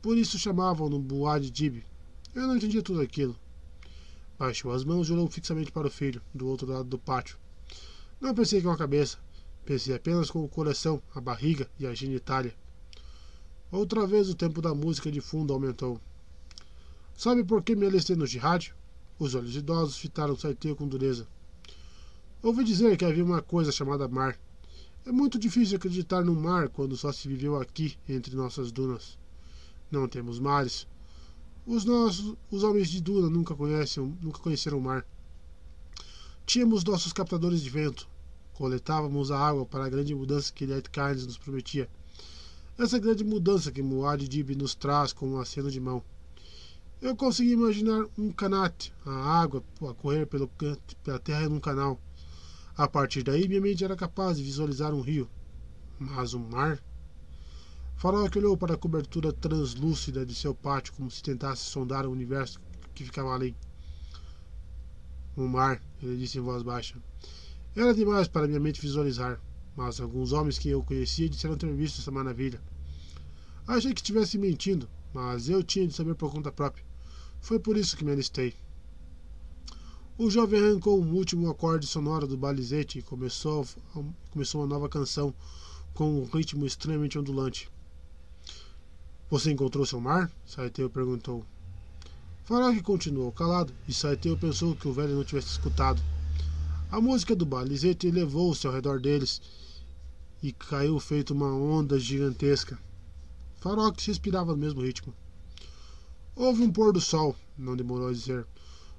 Por 0.00 0.18
isso 0.18 0.38
chamavam-no 0.38 0.98
Buad 0.98 1.50
Dib. 1.50 1.82
Eu 2.34 2.46
não 2.46 2.56
entendia 2.56 2.82
tudo 2.82 3.00
aquilo. 3.00 3.36
Baixou 4.38 4.72
as 4.72 4.84
mãos 4.84 5.08
e 5.08 5.12
olhou 5.12 5.28
fixamente 5.28 5.72
para 5.72 5.86
o 5.86 5.90
filho, 5.90 6.22
do 6.34 6.48
outro 6.48 6.66
lado 6.66 6.88
do 6.88 6.98
pátio. 6.98 7.41
Não 8.22 8.32
pensei 8.32 8.62
com 8.62 8.70
a 8.70 8.76
cabeça. 8.76 9.18
Pensei 9.64 9.96
apenas 9.96 10.30
com 10.30 10.44
o 10.44 10.48
coração, 10.48 11.02
a 11.12 11.20
barriga 11.20 11.68
e 11.76 11.84
a 11.84 11.92
genitália. 11.92 12.54
Outra 13.68 14.06
vez 14.06 14.28
o 14.28 14.34
tempo 14.36 14.62
da 14.62 14.72
música 14.72 15.10
de 15.10 15.20
fundo 15.20 15.52
aumentou. 15.52 16.00
Sabe 17.16 17.42
por 17.42 17.64
que 17.64 17.74
me 17.74 17.84
alistei 17.84 18.14
no 18.14 18.24
jihad? 18.24 18.72
Os 19.18 19.34
olhos 19.34 19.56
idosos 19.56 19.96
fitaram 19.96 20.36
Saiteio 20.36 20.76
com 20.76 20.86
dureza. 20.86 21.26
Ouvi 22.40 22.62
dizer 22.62 22.96
que 22.96 23.04
havia 23.04 23.24
uma 23.24 23.42
coisa 23.42 23.72
chamada 23.72 24.06
mar. 24.06 24.38
É 25.04 25.10
muito 25.10 25.36
difícil 25.36 25.76
acreditar 25.76 26.24
no 26.24 26.32
mar 26.32 26.68
quando 26.68 26.96
só 26.96 27.10
se 27.10 27.26
viveu 27.26 27.60
aqui, 27.60 27.98
entre 28.08 28.36
nossas 28.36 28.70
dunas. 28.70 29.18
Não 29.90 30.06
temos 30.06 30.38
mares. 30.38 30.86
Os 31.66 31.84
nossos, 31.84 32.36
os 32.52 32.62
homens 32.62 32.88
de 32.88 33.00
duna 33.00 33.28
nunca, 33.28 33.52
conhecem, 33.56 34.16
nunca 34.22 34.38
conheceram 34.38 34.78
o 34.78 34.80
mar. 34.80 35.04
Tínhamos 36.46 36.84
nossos 36.84 37.12
captadores 37.12 37.60
de 37.62 37.68
vento. 37.68 38.11
Coletávamos 38.54 39.30
a 39.30 39.38
água 39.38 39.66
para 39.66 39.84
a 39.84 39.88
grande 39.88 40.14
mudança 40.14 40.52
que 40.52 40.66
Light 40.66 40.90
Kynes 40.90 41.26
nos 41.26 41.38
prometia. 41.38 41.88
Essa 42.78 42.98
grande 42.98 43.24
mudança 43.24 43.70
que 43.72 43.82
Muad 43.82 44.26
Dib 44.28 44.50
nos 44.56 44.74
traz 44.74 45.12
com 45.12 45.28
um 45.28 45.40
aceno 45.40 45.70
de 45.70 45.80
mão. 45.80 46.02
Eu 47.00 47.16
consegui 47.16 47.52
imaginar 47.52 48.06
um 48.16 48.30
canate, 48.30 48.92
a 49.04 49.40
água 49.40 49.62
a 49.82 49.94
correr 49.94 50.26
pelo, 50.26 50.48
pela 51.02 51.18
terra 51.18 51.48
num 51.48 51.60
canal 51.60 52.00
a 52.76 52.88
partir 52.88 53.22
daí, 53.22 53.46
minha 53.46 53.60
mente 53.60 53.84
era 53.84 53.94
capaz 53.94 54.38
de 54.38 54.42
visualizar 54.42 54.94
um 54.94 55.02
rio. 55.02 55.28
Mas 55.98 56.32
um 56.32 56.38
mar? 56.38 56.82
Farouk 57.96 58.36
olhou 58.38 58.56
para 58.56 58.74
a 58.74 58.78
cobertura 58.78 59.30
translúcida 59.30 60.24
de 60.24 60.34
seu 60.34 60.54
pátio 60.54 60.94
como 60.94 61.10
se 61.10 61.22
tentasse 61.22 61.62
sondar 61.64 62.06
o 62.06 62.10
universo 62.10 62.58
que 62.94 63.04
ficava 63.04 63.34
além. 63.34 63.54
Um 65.36 65.46
mar, 65.46 65.82
ele 66.02 66.16
disse 66.16 66.38
em 66.38 66.40
voz 66.40 66.62
baixa. 66.62 66.96
Era 67.74 67.94
demais 67.94 68.28
para 68.28 68.46
minha 68.46 68.60
mente 68.60 68.82
visualizar, 68.82 69.40
mas 69.74 69.98
alguns 69.98 70.32
homens 70.32 70.58
que 70.58 70.68
eu 70.68 70.82
conhecia 70.82 71.28
disseram 71.28 71.56
ter 71.56 71.72
visto 71.72 72.00
essa 72.00 72.10
maravilha. 72.10 72.60
Achei 73.66 73.94
que 73.94 74.00
estivesse 74.00 74.36
mentindo, 74.36 74.88
mas 75.14 75.48
eu 75.48 75.62
tinha 75.62 75.86
de 75.86 75.94
saber 75.94 76.14
por 76.14 76.30
conta 76.30 76.52
própria. 76.52 76.84
Foi 77.40 77.58
por 77.58 77.76
isso 77.76 77.96
que 77.96 78.04
me 78.04 78.12
alistei. 78.12 78.54
O 80.18 80.28
jovem 80.30 80.60
arrancou 80.60 81.00
um 81.02 81.14
último 81.14 81.48
acorde 81.48 81.86
sonoro 81.86 82.26
do 82.26 82.36
balizete 82.36 82.98
e 82.98 83.02
começou, 83.02 83.66
começou 84.30 84.60
uma 84.60 84.66
nova 84.66 84.88
canção 84.88 85.34
com 85.94 86.20
um 86.20 86.24
ritmo 86.24 86.66
extremamente 86.66 87.18
ondulante. 87.18 87.70
Você 89.30 89.50
encontrou 89.50 89.86
seu 89.86 89.98
mar? 89.98 90.30
Saiteu 90.44 90.90
perguntou. 90.90 91.42
Farag 92.44 92.82
continuou 92.82 93.32
calado 93.32 93.72
e 93.88 93.94
Saiteu 93.94 94.36
pensou 94.36 94.76
que 94.76 94.86
o 94.86 94.92
velho 94.92 95.14
não 95.14 95.24
tivesse 95.24 95.48
escutado. 95.48 96.02
A 96.92 97.00
música 97.00 97.34
do 97.34 97.46
balizete 97.46 98.06
elevou-se 98.06 98.66
ao 98.66 98.72
redor 98.74 99.00
deles 99.00 99.40
e 100.42 100.52
caiu 100.52 101.00
feito 101.00 101.32
uma 101.32 101.50
onda 101.50 101.98
gigantesca. 101.98 102.78
Farox 103.60 104.04
respirava 104.04 104.52
no 104.52 104.58
mesmo 104.58 104.82
ritmo. 104.82 105.14
Houve 106.36 106.62
um 106.62 106.70
pôr 106.70 106.92
do 106.92 107.00
sol, 107.00 107.34
não 107.56 107.74
demorou 107.74 108.08
a 108.08 108.12
dizer. 108.12 108.46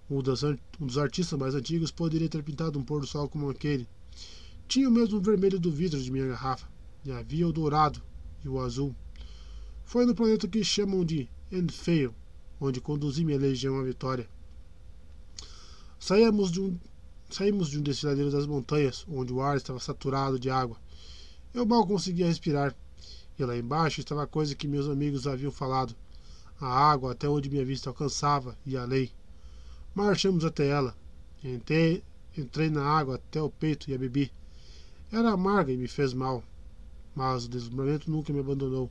Um, 0.10 0.24
das, 0.24 0.42
um 0.42 0.58
dos 0.88 0.98
artistas 0.98 1.38
mais 1.38 1.54
antigos 1.54 1.92
poderia 1.92 2.28
ter 2.28 2.42
pintado 2.42 2.80
um 2.80 2.84
pôr 2.84 3.00
do 3.00 3.06
sol 3.06 3.30
como 3.30 3.48
aquele. 3.48 3.88
Tinha 4.68 4.90
o 4.90 4.92
mesmo 4.92 5.22
vermelho 5.22 5.60
do 5.60 5.72
vidro 5.72 6.02
de 6.02 6.12
minha 6.12 6.30
garrafa, 6.30 6.68
e 7.06 7.12
havia 7.12 7.48
o 7.48 7.54
dourado 7.54 8.02
e 8.44 8.50
o 8.50 8.60
azul. 8.60 8.96
Foi 9.86 10.08
no 10.08 10.16
planeta 10.16 10.48
que 10.48 10.64
chamam 10.64 11.06
de 11.06 11.30
Enfeio, 11.52 12.16
onde 12.60 12.82
conduzi 12.82 13.24
minha 13.24 13.38
legião 13.38 13.80
à 13.80 13.84
vitória. 13.84 14.28
Saímos 16.00 16.52
de 16.52 16.60
um, 16.60 16.76
saímos 17.34 17.70
de 17.70 17.80
um 17.80 17.82
desfiladeiro 17.82 18.32
das 18.32 18.46
montanhas, 18.46 19.06
onde 19.10 19.34
o 19.34 19.42
ar 19.42 19.58
estava 19.58 19.80
saturado 19.80 20.40
de 20.40 20.50
água. 20.50 20.78
Eu 21.54 21.66
mal 21.66 21.86
conseguia 21.86 22.28
respirar, 22.28 22.76
e 23.38 23.44
lá 23.44 23.58
embaixo 23.58 24.00
estava 24.00 24.24
a 24.24 24.28
coisa 24.28 24.56
que 24.56 24.68
meus 24.68 24.88
amigos 24.88 25.28
haviam 25.28 25.52
falado: 25.52 25.96
a 26.60 26.68
água 26.68 27.12
até 27.12 27.28
onde 27.28 27.50
minha 27.50 27.66
vista 27.66 27.90
alcançava 27.90 28.58
e 28.66 28.78
além. 28.78 29.12
Marchamos 29.96 30.46
até 30.46 30.68
ela. 30.68 30.96
Entrei, 31.44 32.04
entrei 32.38 32.70
na 32.70 32.84
água 32.84 33.16
até 33.16 33.42
o 33.42 33.50
peito 33.50 33.90
e 33.90 33.94
a 33.94 33.98
bebi. 33.98 34.32
Era 35.12 35.32
amarga 35.32 35.72
e 35.72 35.78
me 35.78 35.88
fez 35.88 36.14
mal, 36.14 36.44
mas 37.16 37.46
o 37.46 37.50
deslumbramento 37.50 38.10
nunca 38.10 38.32
me 38.32 38.40
abandonou. 38.40 38.90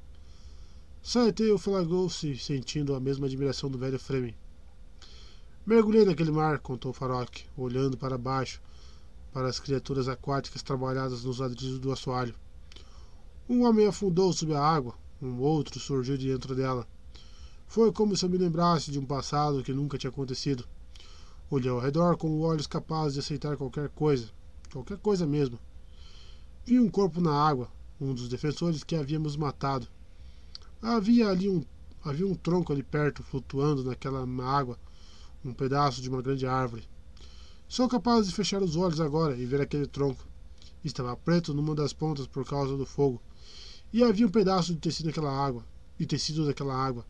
Saitei 1.02 1.56
flagrou-se 1.59 2.36
sentindo 2.39 2.94
a 2.94 3.01
mesma 3.01 3.27
admiração 3.27 3.69
do 3.69 3.78
velho 3.78 3.98
Fremen. 3.98 4.35
Mergulhei 5.64 6.05
naquele 6.05 6.32
mar, 6.32 6.59
contou 6.59 6.93
Farok, 6.93 7.44
olhando 7.56 7.97
para 7.97 8.18
baixo, 8.18 8.60
para 9.32 9.48
as 9.48 9.60
criaturas 9.60 10.09
aquáticas 10.09 10.60
trabalhadas 10.60 11.22
nos 11.22 11.39
ladrilhos 11.39 11.78
do 11.78 11.93
assoalho. 11.93 12.34
Um 13.48 13.62
homem 13.62 13.86
afundou 13.86 14.32
sob 14.32 14.52
a 14.55 14.60
água, 14.60 14.94
um 15.20 15.39
outro 15.39 15.78
surgiu 15.78 16.18
de 16.18 16.26
dentro 16.26 16.56
dela. 16.56 16.84
Foi 17.68 17.93
como 17.93 18.16
se 18.16 18.24
eu 18.24 18.28
me 18.28 18.39
lembrasse 18.39 18.90
de 18.90 18.98
um 18.98 19.06
passado 19.06 19.62
que 19.62 19.72
nunca 19.72 19.97
tinha 19.97 20.10
acontecido. 20.10 20.64
Olhei 21.48 21.70
ao 21.70 21.78
redor 21.78 22.16
com 22.16 22.40
olhos 22.40 22.66
capazes 22.66 23.14
de 23.14 23.20
aceitar 23.20 23.56
qualquer 23.56 23.89
coisa, 23.90 24.30
qualquer 24.72 24.98
coisa 24.98 25.28
mesmo. 25.28 25.60
Vi 26.64 26.80
um 26.80 26.90
corpo 26.90 27.20
na 27.20 27.32
água, 27.32 27.70
um 28.01 28.12
dos 28.12 28.28
defensores 28.28 28.82
que 28.82 28.97
havíamos 28.97 29.36
matado. 29.36 29.86
Havia 30.82 31.28
ali 31.28 31.48
um, 31.48 31.64
havia 32.02 32.26
um 32.26 32.34
tronco 32.34 32.72
ali 32.72 32.82
perto, 32.82 33.22
flutuando 33.22 33.84
naquela 33.84 34.26
água, 34.44 34.76
um 35.44 35.52
pedaço 35.52 36.01
de 36.01 36.09
uma 36.09 36.23
grande 36.23 36.47
árvore. 36.47 36.89
Sou 37.69 37.89
capaz 37.89 38.27
de 38.27 38.35
fechar 38.35 38.62
os 38.62 38.77
olhos 38.77 39.01
agora 39.01 39.36
e 39.36 39.47
ver 39.47 39.60
aquele 39.60 39.86
tronco. 39.86 40.27
Estava 40.85 41.16
preto 41.16 41.55
numa 41.55 41.74
das 41.74 41.93
pontas 41.93 42.27
por 42.27 42.44
causa 42.44 42.77
do 42.77 42.85
fogo. 42.85 43.20
E 43.93 44.02
havia 44.02 44.27
um 44.27 44.31
pedaço 44.31 44.73
de 44.73 44.81
tecido 44.81 45.06
naquela 45.06 45.31
água, 45.31 45.64
e 45.98 46.06
tecido 46.06 46.47
daquela 46.47 46.74
água. 46.74 47.06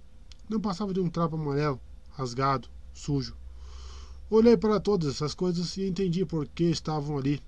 Não 0.48 0.60
passava 0.60 0.92
de 0.92 1.00
um 1.00 1.08
trapo 1.08 1.36
amarelo, 1.36 1.80
rasgado, 2.10 2.68
sujo. 2.92 3.36
Olhei 4.30 4.56
para 4.56 4.80
todas 4.80 5.14
essas 5.14 5.34
coisas 5.34 5.76
e 5.76 5.86
entendi 5.86 6.24
por 6.24 6.46
que 6.48 6.64
estavam 6.64 7.18
ali. 7.18 7.42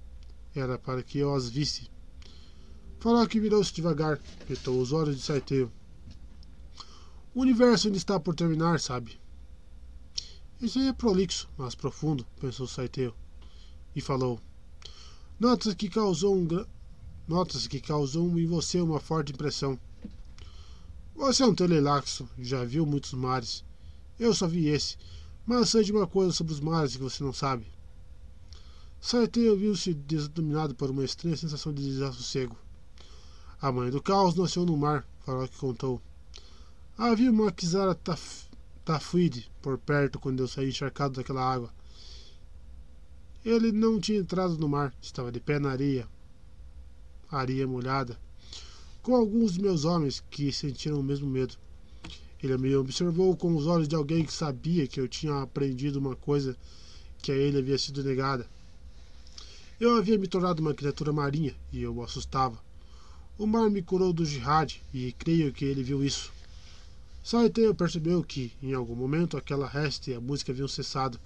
Era 0.54 0.78
para 0.78 1.02
que 1.02 1.18
eu 1.18 1.34
as 1.34 1.48
visse. 1.48 1.90
Que 3.28 3.38
virou-se 3.38 3.74
devagar, 3.74 4.18
fitou 4.46 4.80
os 4.80 4.92
olhos 4.92 5.16
de 5.16 5.22
Saiteu. 5.22 5.70
O 7.34 7.42
universo 7.42 7.88
ainda 7.88 7.98
está 7.98 8.18
por 8.18 8.34
terminar, 8.34 8.80
sabe? 8.80 9.18
Isso 10.60 10.78
aí 10.78 10.88
é 10.88 10.92
prolixo, 10.92 11.48
mas 11.58 11.74
profundo, 11.74 12.26
pensou 12.40 12.66
Saiteu. 12.66 13.14
E 13.94 14.00
falou. 14.00 14.40
Nota-se 15.38 15.74
que 15.74 15.88
causou 15.88 16.36
um 16.36 16.46
Nota-se 17.26 17.68
que 17.68 17.80
causou 17.80 18.38
em 18.38 18.46
você 18.46 18.80
uma 18.80 19.00
forte 19.00 19.32
impressão. 19.32 19.78
Você 21.16 21.42
é 21.42 21.46
um 21.46 21.54
telelaxo, 21.54 22.28
já 22.38 22.64
viu 22.64 22.84
muitos 22.84 23.12
mares. 23.14 23.64
Eu 24.18 24.34
só 24.34 24.46
vi 24.46 24.68
esse, 24.68 24.96
mas 25.46 25.70
sei 25.70 25.84
de 25.84 25.92
uma 25.92 26.06
coisa 26.06 26.32
sobre 26.32 26.52
os 26.52 26.60
mares 26.60 26.96
que 26.96 27.02
você 27.02 27.24
não 27.24 27.32
sabe. 27.32 27.66
Saitei 29.00 29.54
viu-se 29.56 29.92
desdominado 29.92 30.74
por 30.74 30.90
uma 30.90 31.04
estranha 31.04 31.36
sensação 31.36 31.72
de 31.72 31.82
desassossego. 31.82 32.56
A 33.60 33.72
mãe 33.72 33.90
do 33.90 34.02
caos 34.02 34.34
nasceu 34.34 34.66
no 34.66 34.76
mar, 34.76 35.06
que 35.24 35.58
contou. 35.58 36.00
Havia 36.96 37.30
uma 37.30 37.50
Kizara 37.50 37.94
taf, 37.94 38.43
Tafuide 38.84 39.50
por 39.62 39.78
perto 39.78 40.18
quando 40.18 40.40
eu 40.40 40.48
saí 40.48 40.68
encharcado 40.68 41.14
daquela 41.14 41.42
água. 41.42 41.72
Ele 43.42 43.72
não 43.72 43.98
tinha 43.98 44.18
entrado 44.18 44.58
no 44.58 44.68
mar, 44.68 44.94
estava 45.00 45.32
de 45.32 45.40
pé 45.40 45.58
na 45.58 45.70
areia, 45.70 46.06
areia 47.30 47.66
molhada, 47.66 48.18
com 49.02 49.16
alguns 49.16 49.54
de 49.54 49.62
meus 49.62 49.86
homens 49.86 50.22
que 50.30 50.52
sentiram 50.52 51.00
o 51.00 51.02
mesmo 51.02 51.26
medo. 51.26 51.56
Ele 52.42 52.58
me 52.58 52.76
observou 52.76 53.34
com 53.34 53.56
os 53.56 53.66
olhos 53.66 53.88
de 53.88 53.94
alguém 53.94 54.22
que 54.22 54.32
sabia 54.32 54.86
que 54.86 55.00
eu 55.00 55.08
tinha 55.08 55.40
aprendido 55.40 55.98
uma 55.98 56.14
coisa 56.14 56.54
que 57.22 57.32
a 57.32 57.34
ele 57.34 57.58
havia 57.58 57.78
sido 57.78 58.04
negada. 58.04 58.46
Eu 59.80 59.96
havia 59.96 60.18
me 60.18 60.28
tornado 60.28 60.60
uma 60.60 60.74
criatura 60.74 61.10
marinha 61.10 61.54
e 61.72 61.82
eu 61.82 61.96
o 61.96 62.02
assustava. 62.02 62.62
O 63.38 63.46
mar 63.46 63.70
me 63.70 63.80
curou 63.80 64.12
do 64.12 64.26
jihad 64.26 64.76
e 64.92 65.10
creio 65.12 65.54
que 65.54 65.64
ele 65.64 65.82
viu 65.82 66.04
isso. 66.04 66.33
Saiteu 67.24 67.74
percebeu 67.74 68.22
que, 68.22 68.52
em 68.62 68.74
algum 68.74 68.94
momento, 68.94 69.38
aquela 69.38 69.66
resta 69.66 70.10
e 70.10 70.14
a 70.14 70.20
música 70.20 70.52
haviam 70.52 70.68
cessado. 70.68 71.18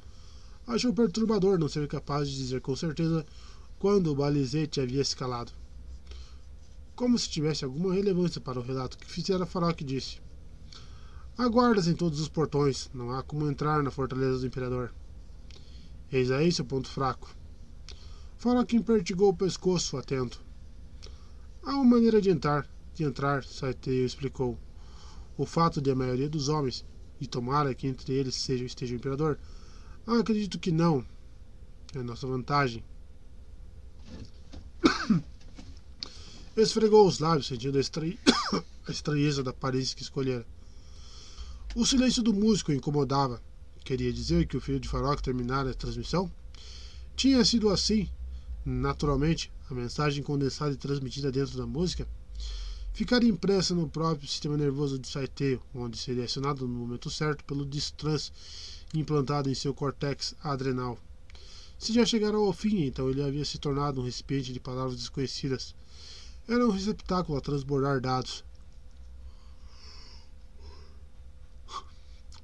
Achou 0.64 0.94
perturbador 0.94 1.58
não 1.58 1.68
ser 1.68 1.88
capaz 1.88 2.30
de 2.30 2.36
dizer 2.36 2.60
com 2.60 2.76
certeza 2.76 3.26
quando 3.80 4.12
o 4.12 4.14
balizete 4.14 4.80
havia 4.80 5.02
escalado. 5.02 5.50
Como 6.94 7.18
se 7.18 7.28
tivesse 7.28 7.64
alguma 7.64 7.92
relevância 7.92 8.40
para 8.40 8.60
o 8.60 8.62
relato 8.62 8.96
que 8.96 9.10
fizera 9.10 9.44
Farok 9.44 9.82
disse. 9.82 10.20
Há 11.36 11.48
guardas 11.48 11.88
em 11.88 11.96
todos 11.96 12.20
os 12.20 12.28
portões, 12.28 12.88
não 12.94 13.10
há 13.10 13.20
como 13.24 13.50
entrar 13.50 13.82
na 13.82 13.90
fortaleza 13.90 14.38
do 14.38 14.46
imperador. 14.46 14.94
Eis 16.12 16.30
aí 16.30 16.52
seu 16.52 16.64
ponto 16.64 16.88
fraco. 16.88 17.28
Farok 18.36 18.76
impertigou 18.76 19.30
o 19.30 19.36
pescoço, 19.36 19.96
atento. 19.96 20.40
Há 21.60 21.72
uma 21.72 21.96
maneira 21.96 22.22
de 22.22 22.30
entrar, 22.30 22.70
de 22.94 23.02
entrar, 23.02 23.42
Saiteio 23.42 24.06
explicou. 24.06 24.56
O 25.38 25.46
fato 25.46 25.80
de 25.80 25.88
a 25.88 25.94
maioria 25.94 26.28
dos 26.28 26.48
homens, 26.48 26.84
e 27.20 27.26
tomara 27.26 27.72
que 27.72 27.86
entre 27.86 28.12
eles 28.12 28.34
seja, 28.34 28.64
esteja 28.64 28.92
o 28.92 28.96
imperador, 28.96 29.38
ah, 30.04 30.18
acredito 30.18 30.58
que 30.58 30.72
não. 30.72 31.06
É 31.94 32.02
nossa 32.02 32.26
vantagem. 32.26 32.82
Esfregou 36.56 37.06
os 37.06 37.20
lábios, 37.20 37.46
sentindo 37.46 37.78
a, 37.78 37.80
estranhe... 37.80 38.18
a 38.86 38.90
estranheza 38.90 39.44
da 39.44 39.52
Paris 39.52 39.94
que 39.94 40.02
escolhera. 40.02 40.44
O 41.76 41.86
silêncio 41.86 42.20
do 42.20 42.34
músico 42.34 42.72
incomodava. 42.72 43.40
Queria 43.84 44.12
dizer 44.12 44.44
que 44.48 44.56
o 44.56 44.60
filho 44.60 44.80
de 44.80 44.88
Farok 44.88 45.22
terminara 45.22 45.70
a 45.70 45.74
transmissão? 45.74 46.28
Tinha 47.14 47.44
sido 47.44 47.68
assim, 47.68 48.10
naturalmente, 48.64 49.52
a 49.70 49.74
mensagem 49.74 50.22
condensada 50.22 50.72
e 50.72 50.76
transmitida 50.76 51.30
dentro 51.30 51.56
da 51.56 51.66
música? 51.66 52.08
Ficaria 52.98 53.30
impressa 53.30 53.76
no 53.76 53.88
próprio 53.88 54.26
sistema 54.26 54.56
nervoso 54.56 54.98
de 54.98 55.06
Saiteo, 55.06 55.62
onde 55.72 55.96
seria 55.96 56.24
acionado 56.24 56.66
no 56.66 56.74
momento 56.74 57.08
certo 57.08 57.44
pelo 57.44 57.64
distrans 57.64 58.32
implantado 58.92 59.48
em 59.48 59.54
seu 59.54 59.72
córtex 59.72 60.34
adrenal. 60.42 60.98
Se 61.78 61.92
já 61.92 62.04
chegara 62.04 62.36
ao 62.36 62.52
fim, 62.52 62.82
então 62.82 63.08
ele 63.08 63.22
havia 63.22 63.44
se 63.44 63.56
tornado 63.56 64.00
um 64.00 64.04
recipiente 64.04 64.52
de 64.52 64.58
palavras 64.58 64.96
desconhecidas. 64.96 65.76
Era 66.48 66.66
um 66.66 66.72
receptáculo 66.72 67.38
a 67.38 67.40
transbordar 67.40 68.00
dados, 68.00 68.44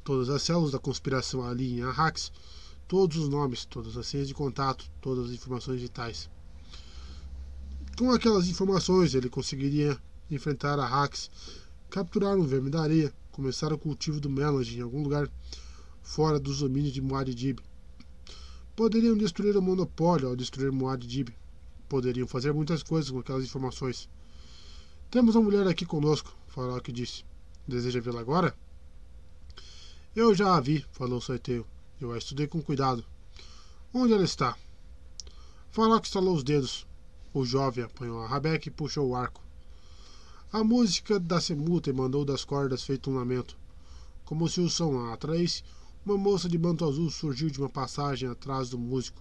todas 0.04 0.28
as 0.28 0.40
células 0.40 0.70
da 0.70 0.78
conspiração 0.78 1.44
ali 1.44 1.80
em 1.80 1.82
Arrax, 1.82 2.30
todos 2.86 3.16
os 3.16 3.28
nomes, 3.28 3.64
todas 3.64 3.96
as 3.96 4.06
senhas 4.06 4.28
de 4.28 4.34
contato, 4.34 4.88
todas 5.00 5.30
as 5.30 5.32
informações 5.32 5.80
vitais. 5.80 6.30
Com 7.98 8.12
aquelas 8.12 8.46
informações, 8.46 9.16
ele 9.16 9.28
conseguiria 9.28 10.00
enfrentar 10.30 10.78
Arrax, 10.78 11.30
capturar 11.90 12.36
um 12.36 12.44
verme 12.44 12.70
da 12.70 12.82
areia, 12.82 13.12
começar 13.30 13.72
o 13.72 13.78
cultivo 13.78 14.20
do 14.20 14.30
Melody 14.30 14.78
em 14.78 14.82
algum 14.82 15.02
lugar 15.02 15.30
fora 16.02 16.38
dos 16.38 16.60
domínios 16.60 16.92
de 16.92 17.00
Muad'Dib. 17.00 17.58
Poderiam 18.76 19.16
destruir 19.16 19.56
o 19.56 19.62
monopólio 19.62 20.28
ao 20.28 20.36
destruir 20.36 20.72
Muad'Dib. 20.72 21.28
Poderiam 21.88 22.26
fazer 22.26 22.52
muitas 22.52 22.82
coisas 22.82 23.10
com 23.10 23.18
aquelas 23.18 23.44
informações. 23.44 24.08
Temos 25.10 25.34
uma 25.34 25.44
mulher 25.44 25.66
aqui 25.66 25.86
conosco, 25.86 26.36
Farok 26.48 26.90
disse. 26.90 27.24
Deseja 27.66 28.00
vê-la 28.00 28.20
agora? 28.20 28.54
Eu 30.14 30.34
já 30.34 30.56
a 30.56 30.60
vi, 30.60 30.84
falou 30.92 31.20
Saiteu. 31.20 31.66
Eu 32.00 32.12
a 32.12 32.18
estudei 32.18 32.46
com 32.46 32.62
cuidado. 32.62 33.04
Onde 33.92 34.12
ela 34.12 34.24
está? 34.24 34.56
Farok 35.70 36.06
estalou 36.06 36.34
os 36.34 36.42
dedos. 36.42 36.86
O 37.32 37.44
jovem 37.44 37.84
apanhou 37.84 38.22
a 38.22 38.26
rabeca 38.26 38.68
e 38.68 38.72
puxou 38.72 39.08
o 39.08 39.14
arco. 39.14 39.43
A 40.54 40.62
música 40.62 41.18
da 41.18 41.40
semuta 41.40 41.92
mandou 41.92 42.24
das 42.24 42.44
cordas 42.44 42.84
feito 42.84 43.10
um 43.10 43.16
lamento. 43.16 43.58
Como 44.24 44.48
se 44.48 44.60
o 44.60 44.70
som 44.70 44.96
a 45.00 45.12
atraísse, 45.12 45.64
uma 46.06 46.16
moça 46.16 46.48
de 46.48 46.56
manto 46.56 46.84
azul 46.84 47.10
surgiu 47.10 47.50
de 47.50 47.58
uma 47.58 47.68
passagem 47.68 48.28
atrás 48.28 48.70
do 48.70 48.78
músico. 48.78 49.20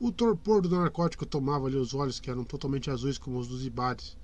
O 0.00 0.10
torpor 0.10 0.62
do 0.62 0.70
narcótico 0.70 1.26
tomava-lhe 1.26 1.76
os 1.76 1.92
olhos, 1.92 2.18
que 2.18 2.30
eram 2.30 2.42
totalmente 2.42 2.90
azuis 2.90 3.18
como 3.18 3.38
os 3.38 3.48
dos 3.48 3.66
ibares. 3.66 4.16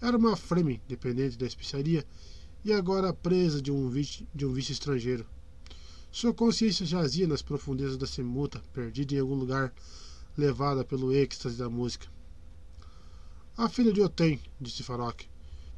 Era 0.00 0.16
uma 0.16 0.34
Fremen, 0.34 0.80
dependente 0.88 1.36
da 1.36 1.44
especiaria, 1.44 2.06
e 2.64 2.72
agora 2.72 3.12
presa 3.12 3.60
de 3.60 3.70
um 3.70 3.90
vice, 3.90 4.26
de 4.34 4.46
um 4.46 4.52
vice 4.54 4.72
estrangeiro. 4.72 5.26
Sua 6.10 6.32
consciência 6.32 6.86
jazia 6.86 7.28
nas 7.28 7.42
profundezas 7.42 7.98
da 7.98 8.06
semuta, 8.06 8.62
perdida 8.72 9.14
em 9.14 9.20
algum 9.20 9.34
lugar, 9.34 9.74
levada 10.38 10.86
pelo 10.86 11.12
êxtase 11.12 11.58
da 11.58 11.68
música. 11.68 12.08
A 13.58 13.68
filha 13.68 13.92
de 13.92 14.00
Otem, 14.00 14.40
disse 14.58 14.82
Farok. 14.82 15.33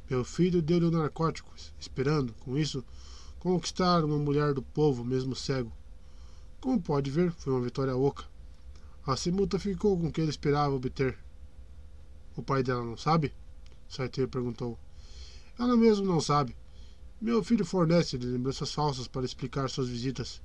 Meu 0.09 0.23
filho 0.23 0.61
deu-lhe 0.61 0.85
o 0.85 0.91
narcótico, 0.91 1.53
esperando, 1.79 2.33
com 2.39 2.57
isso, 2.57 2.83
conquistar 3.39 4.05
uma 4.05 4.17
mulher 4.17 4.53
do 4.53 4.61
povo, 4.61 5.03
mesmo 5.03 5.35
cego. 5.35 5.71
Como 6.61 6.81
pode 6.81 7.11
ver, 7.11 7.31
foi 7.33 7.51
uma 7.51 7.61
vitória 7.61 7.95
oca. 7.95 8.23
A 9.05 9.15
Semuta 9.15 9.59
ficou 9.59 9.97
com 9.99 10.07
o 10.07 10.11
que 10.11 10.21
ele 10.21 10.29
esperava 10.29 10.73
obter. 10.73 11.17
O 12.35 12.41
pai 12.41 12.63
dela 12.63 12.83
não 12.83 12.95
sabe? 12.95 13.33
Saiteiro 13.89 14.29
perguntou. 14.29 14.77
Ela 15.59 15.75
mesmo 15.75 16.05
não 16.05 16.21
sabe. 16.21 16.55
Meu 17.19 17.43
filho 17.43 17.65
fornece-lhe 17.65 18.25
lembranças 18.25 18.73
falsas 18.73 19.07
para 19.07 19.25
explicar 19.25 19.69
suas 19.69 19.89
visitas. 19.89 20.41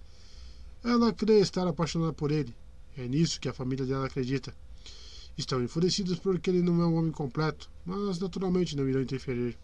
Ela 0.83 1.13
crê 1.13 1.39
estar 1.39 1.67
apaixonada 1.69 2.13
por 2.13 2.33
ele. 2.33 2.55
É 2.97 3.07
nisso 3.07 3.41
que 3.41 3.49
a 3.49 3.53
família 3.53 3.87
dela 3.87 4.07
acredita. 4.07 4.55
Estão 5.37 5.63
enfurecidos 5.63 6.19
porque 6.19 6.51
ele 6.51 6.63
não 6.63 6.83
é 6.83 6.87
um 6.87 6.97
homem 6.97 7.13
completo, 7.13 7.71
mas 7.85 8.19
naturalmente 8.19 8.77
não 8.77 8.89
irão 8.89 9.03
interferir. 9.03 9.59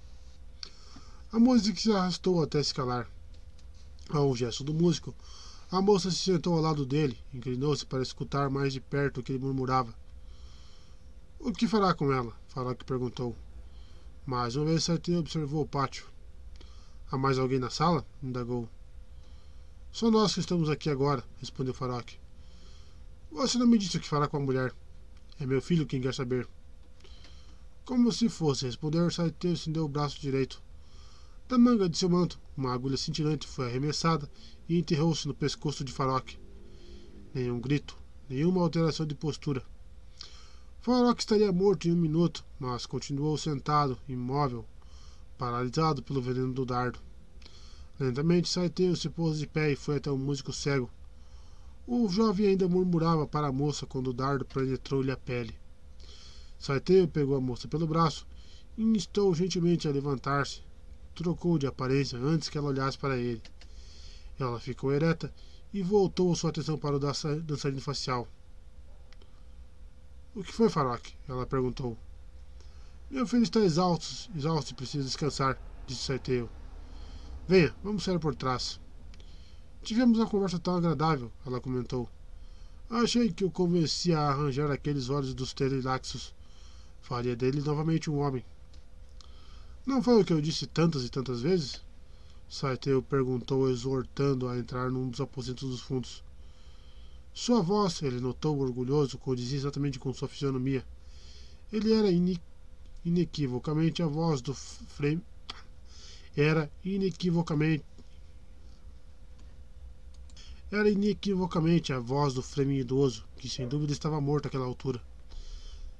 A 1.31 1.39
música 1.39 1.79
se 1.79 1.93
arrastou 1.93 2.43
até 2.43 2.63
se 2.63 2.75
calar. 2.75 3.09
Ao 4.09 4.35
gesto 4.35 4.65
do 4.65 4.73
músico, 4.73 5.15
a 5.71 5.83
moça 5.83 6.11
se 6.11 6.17
sentou 6.17 6.55
ao 6.55 6.63
lado 6.63 6.87
dele, 6.87 7.19
inclinou-se 7.33 7.85
para 7.85 8.03
escutar 8.03 8.49
mais 8.49 8.73
de 8.73 8.81
perto 8.81 9.21
o 9.21 9.23
que 9.23 9.33
ele 9.33 9.45
murmurava. 9.45 9.95
O 11.39 11.53
que 11.53 11.69
fará 11.69 11.93
com 11.93 12.11
ela? 12.13 12.35
Faroque 12.49 12.85
perguntou. 12.85 13.37
Mais 14.25 14.57
uma 14.57 14.65
vez 14.65 14.85
Sartre 14.85 15.17
observou 15.17 15.63
o 15.63 15.69
pátio. 15.69 16.07
Há 17.11 17.19
mais 17.19 17.39
alguém 17.39 17.59
na 17.59 17.71
sala? 17.71 18.05
indagou. 18.23 18.69
Só 19.93 20.11
nós 20.11 20.35
que 20.35 20.41
estamos 20.41 20.69
aqui 20.69 20.91
agora, 20.91 21.23
respondeu 21.39 21.75
Faroque. 21.75 22.19
Você 23.31 23.59
não 23.59 23.67
me 23.67 23.79
disse 23.79 23.99
o 23.99 24.01
que 24.01 24.09
fará 24.09 24.27
com 24.27 24.39
a 24.39 24.41
mulher. 24.41 24.75
É 25.39 25.47
meu 25.47 25.61
filho 25.61 25.87
quem 25.87 26.01
quer 26.01 26.15
saber. 26.15 26.49
Como 27.89 28.13
se 28.13 28.29
fosse 28.29 28.67
responder, 28.67 29.11
Saiteiro 29.11 29.57
estendeu 29.57 29.87
o 29.87 29.89
braço 29.89 30.21
direito. 30.21 30.63
Da 31.49 31.57
manga 31.57 31.89
de 31.89 31.97
seu 31.97 32.11
manto, 32.11 32.39
uma 32.55 32.75
agulha 32.75 32.99
cintilante 32.99 33.49
foi 33.49 33.65
arremessada 33.65 34.31
e 34.69 34.79
enterrou-se 34.79 35.27
no 35.27 35.33
pescoço 35.33 35.83
de 35.83 35.91
Farok. 35.91 36.39
Nenhum 37.33 37.59
grito, 37.59 37.97
nenhuma 38.29 38.61
alteração 38.61 39.07
de 39.07 39.15
postura. 39.15 39.63
Farok 40.83 41.19
estaria 41.19 41.51
morto 41.51 41.89
em 41.89 41.93
um 41.93 41.97
minuto, 41.97 42.45
mas 42.61 42.85
continuou 42.85 43.39
sentado, 43.39 43.97
imóvel, 44.07 44.67
paralisado 45.39 46.03
pelo 46.03 46.21
veneno 46.21 46.53
do 46.53 46.67
dardo. 46.67 46.99
Lentamente, 47.99 48.51
Saiteiro 48.51 48.97
se 48.97 49.09
pôs 49.09 49.39
de 49.39 49.47
pé 49.47 49.73
e 49.73 49.77
foi 49.77 49.97
até 49.97 50.11
o 50.11 50.19
músico 50.19 50.53
cego, 50.53 50.91
o 51.87 52.07
jovem 52.07 52.49
ainda 52.49 52.69
murmurava 52.69 53.27
para 53.27 53.47
a 53.47 53.53
moça 53.53 53.87
quando 53.87 54.09
o 54.09 54.13
dardo 54.13 54.45
penetrou-lhe 54.45 55.11
a 55.11 55.17
pele. 55.17 55.55
Saiteio 56.59 57.07
pegou 57.07 57.37
a 57.37 57.41
moça 57.41 57.69
pelo 57.69 57.87
braço 57.87 58.27
e 58.77 58.83
instou 58.83 59.35
gentilmente 59.35 59.87
a 59.87 59.91
levantar-se. 59.91 60.63
Trocou 61.15 61.59
de 61.59 61.67
aparência 61.67 62.19
antes 62.19 62.49
que 62.49 62.59
ela 62.59 62.69
olhasse 62.69 62.99
para 62.99 63.17
ele. 63.17 63.43
Ela 64.39 64.59
ficou 64.61 64.93
ereta 64.93 65.33
e 65.73 65.83
voltou 65.83 66.35
sua 66.35 66.51
atenção 66.51 66.79
para 66.79 66.97
o 66.97 66.99
dançarino 66.99 67.81
facial. 67.81 68.29
O 70.35 70.43
que 70.43 70.53
foi, 70.53 70.69
Farak? 70.69 71.15
Ela 71.29 71.47
perguntou. 71.47 71.97
Meu 73.11 73.27
filho 73.27 73.43
está 73.43 73.61
exausto, 73.61 74.31
exausto 74.37 74.73
e 74.73 74.75
precisa 74.75 75.05
descansar, 75.05 75.59
disse 75.87 76.03
Saiteio. 76.03 76.49
Venha, 77.49 77.75
vamos 77.83 78.05
sair 78.05 78.19
por 78.19 78.35
trás. 78.35 78.79
Tivemos 79.83 80.19
uma 80.19 80.29
conversa 80.29 80.59
tão 80.59 80.77
agradável, 80.77 81.33
ela 81.47 81.61
comentou. 81.61 82.09
Achei 82.91 83.33
que 83.33 83.45
o 83.45 83.51
convenci 83.51 84.13
a 84.13 84.29
arranjar 84.29 84.71
aqueles 84.71 85.09
olhos 85.09 85.35
dos 85.35 85.55
terilaxos. 85.55 86.35
Faria 87.01 87.35
dele 87.37 87.61
novamente 87.61 88.11
um 88.11 88.19
homem. 88.19 88.45
Não 89.87 90.03
foi 90.03 90.21
o 90.21 90.25
que 90.25 90.33
eu 90.33 90.41
disse 90.41 90.67
tantas 90.67 91.05
e 91.05 91.09
tantas 91.09 91.41
vezes? 91.41 91.83
Saiteu 92.49 93.03
perguntou, 93.03 93.71
exortando 93.71 94.49
a 94.49 94.59
entrar 94.59 94.91
num 94.91 95.09
dos 95.09 95.21
aposentos 95.21 95.69
dos 95.69 95.81
fundos. 95.81 96.23
Sua 97.33 97.63
voz, 97.63 98.03
ele 98.03 98.21
notou 98.21 98.59
orgulhoso, 98.59 99.19
condizia 99.19 99.59
exatamente 99.59 99.99
com 99.99 100.13
sua 100.13 100.29
fisionomia. 100.29 100.85
Ele 101.73 101.93
era 101.93 102.09
inequivocamente 103.05 104.03
a 104.03 104.07
voz 104.07 104.41
do 104.41 104.55
Frei. 104.55 105.21
Era 106.37 106.71
inequivocamente 106.85 107.85
era 110.71 110.91
inequivocamente 110.91 111.95
a 111.95 111.99
voz 111.99 112.35
do 112.35 112.43
Fremen 112.43 112.79
idoso, 112.79 113.25
que 113.39 113.49
sem 113.49 113.67
dúvida 113.67 113.93
estava 113.93 114.21
morto 114.21 114.49
àquela 114.49 114.67
altura. 114.67 115.01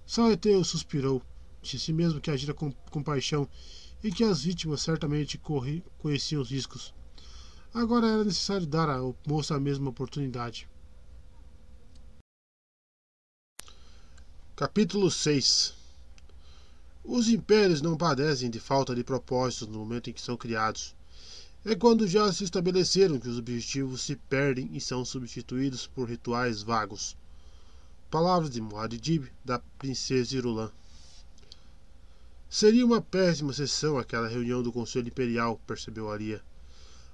Saeteu 0.09 0.65
suspirou, 0.65 1.23
disse 1.61 1.93
mesmo 1.93 2.19
que 2.19 2.31
agira 2.31 2.55
com 2.55 2.73
compaixão 2.91 3.47
e 4.03 4.11
que 4.11 4.25
as 4.25 4.43
vítimas 4.43 4.81
certamente 4.81 5.37
corri, 5.37 5.85
conheciam 5.99 6.41
os 6.41 6.51
riscos. 6.51 6.95
Agora 7.75 8.07
era 8.07 8.25
necessário 8.25 8.67
dar 8.67 8.89
à 8.89 8.99
moça 9.27 9.55
a 9.55 9.61
mesma 9.61 9.91
oportunidade. 9.91 10.67
Capítulo 14.57 15.11
6 15.11 15.75
Os 17.05 17.29
impérios 17.29 17.83
não 17.83 17.95
padecem 17.95 18.49
de 18.49 18.59
falta 18.59 18.95
de 18.95 19.05
propósitos 19.05 19.69
no 19.69 19.79
momento 19.79 20.09
em 20.09 20.15
que 20.15 20.23
são 20.23 20.39
criados 20.39 20.97
é 21.67 21.75
quando 21.75 22.09
já 22.09 22.33
se 22.33 22.45
estabeleceram 22.45 23.21
que 23.21 23.29
os 23.29 23.37
objetivos 23.37 24.01
se 24.01 24.17
perdem 24.17 24.71
e 24.73 24.81
são 24.81 25.05
substituídos 25.05 25.87
por 25.87 26.09
rituais 26.09 26.63
vagos. 26.63 27.15
Palavras 28.11 28.49
de 28.49 28.59
Muad'Dib, 28.63 29.31
da 29.45 29.59
princesa 29.79 30.35
Irulan. 30.35 30.73
Seria 32.49 32.87
uma 32.87 33.03
péssima 33.03 33.53
sessão 33.53 33.99
aquela 33.99 34.27
reunião 34.27 34.63
do 34.63 34.73
Conselho 34.73 35.09
Imperial, 35.09 35.61
percebeu 35.67 36.11
Aria. 36.11 36.43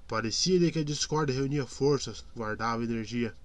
Parecia-lhe 0.07 0.71
que 0.71 0.79
a 0.79 0.85
discórdia 0.85 1.35
reunia 1.35 1.65
forças, 1.65 2.23
guardava 2.33 2.85
energia. 2.85 3.35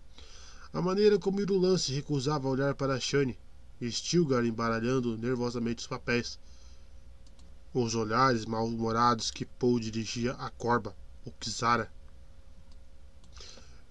A 0.73 0.81
maneira 0.81 1.19
como 1.19 1.41
Irulan 1.41 1.77
se 1.77 1.93
recusava 1.93 2.47
a 2.47 2.51
olhar 2.53 2.77
para 2.77 3.01
Shani, 3.01 3.37
e 3.81 3.91
Stilgar 3.91 4.45
embaralhando 4.45 5.19
nervosamente 5.19 5.81
os 5.81 5.89
papéis, 5.89 6.39
os 7.75 7.97
olhares 7.97 8.47
mal-humorados 8.47 9.33
que 9.33 9.45
Paul 9.45 9.81
dirigia 9.81 10.35
a 10.35 10.51
Corba, 10.51 10.95
o 11.25 11.33
Kizara. 11.33 11.91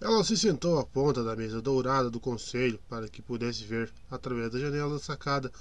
Ela 0.01 0.23
se 0.23 0.38
sentou 0.38 0.80
à 0.80 0.85
ponta 0.85 1.21
da 1.23 1.35
mesa 1.35 1.61
dourada 1.61 2.09
do 2.09 2.21
conselho 2.21 2.80
para 2.88 3.09
que 3.09 3.21
pudesse 3.21 3.65
ver, 3.65 3.91
através 4.09 4.49
da 4.49 4.57
janela 4.57 4.93
da 4.93 4.99
sacada, 4.99 5.51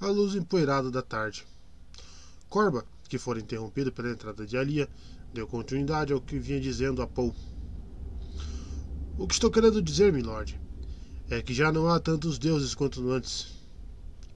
a 0.00 0.06
luz 0.06 0.36
empoeirada 0.36 0.92
da 0.92 1.02
tarde. 1.02 1.44
Corba, 2.48 2.84
que 3.08 3.18
fora 3.18 3.40
interrompido 3.40 3.90
pela 3.90 4.10
entrada 4.10 4.46
de 4.46 4.56
Alia, 4.56 4.88
deu 5.34 5.46
continuidade 5.46 6.12
ao 6.12 6.20
que 6.20 6.38
vinha 6.38 6.60
dizendo 6.60 7.02
a 7.02 7.06
Paul. 7.06 7.34
O 9.18 9.26
que 9.26 9.34
estou 9.34 9.50
querendo 9.50 9.82
dizer, 9.82 10.12
milord, 10.12 10.58
é 11.28 11.42
que 11.42 11.52
já 11.52 11.72
não 11.72 11.88
há 11.88 11.98
tantos 11.98 12.38
deuses 12.38 12.74
quanto 12.76 13.10
antes. 13.10 13.48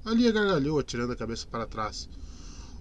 Alia 0.04 0.32
gargalhou, 0.32 0.78
atirando 0.80 1.12
a 1.12 1.16
cabeça 1.16 1.46
para 1.46 1.66
trás. 1.66 2.08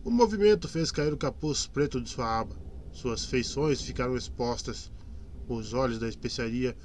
O 0.03 0.09
movimento 0.11 0.67
fez 0.67 0.91
cair 0.91 1.13
o 1.13 1.17
capuz 1.17 1.67
preto 1.67 2.01
de 2.01 2.09
sua 2.09 2.39
aba. 2.39 2.55
Suas 2.91 3.25
feições 3.25 3.81
ficaram 3.81 4.17
expostas. 4.17 4.91
Os 5.47 5.73
olhos 5.73 5.99
da 5.99 6.07
especiaria 6.07 6.75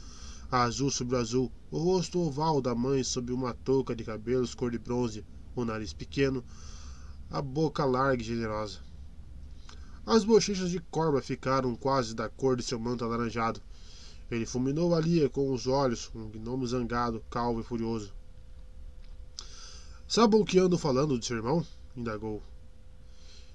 azul 0.50 0.90
sobre 0.90 1.16
azul, 1.16 1.52
o 1.70 1.78
rosto 1.78 2.18
oval 2.20 2.60
da 2.60 2.74
mãe 2.74 3.04
sob 3.04 3.32
uma 3.32 3.52
touca 3.52 3.94
de 3.94 4.02
cabelos 4.02 4.54
cor 4.54 4.70
de 4.70 4.78
bronze, 4.78 5.24
o 5.54 5.64
nariz 5.64 5.92
pequeno, 5.92 6.44
a 7.30 7.42
boca 7.42 7.84
larga 7.84 8.22
e 8.22 8.26
generosa. 8.26 8.80
As 10.06 10.24
bochechas 10.24 10.70
de 10.70 10.80
corva 10.80 11.20
ficaram 11.20 11.76
quase 11.76 12.14
da 12.14 12.28
cor 12.30 12.56
de 12.56 12.62
seu 12.62 12.78
manto 12.80 13.04
alaranjado. 13.04 13.60
Ele 14.30 14.46
fulminou 14.46 14.94
ali 14.94 15.28
com 15.28 15.52
os 15.52 15.66
olhos, 15.66 16.10
um 16.14 16.30
gnomo 16.30 16.66
zangado, 16.66 17.22
calvo 17.30 17.60
e 17.60 17.64
furioso. 17.64 18.12
Sabe 20.06 20.36
o 20.36 20.44
que 20.44 20.58
ando 20.58 20.78
falando 20.78 21.18
de 21.18 21.26
seu 21.26 21.36
irmão? 21.36 21.64
indagou. 21.94 22.42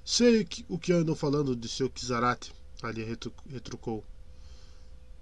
Sei 0.05 0.47
o 0.69 0.77
que 0.77 0.93
andam 0.93 1.15
falando 1.15 1.55
de 1.55 1.67
seu 1.67 1.89
Kizarate, 1.89 2.53
ali 2.83 3.03
retrucou. 3.03 4.03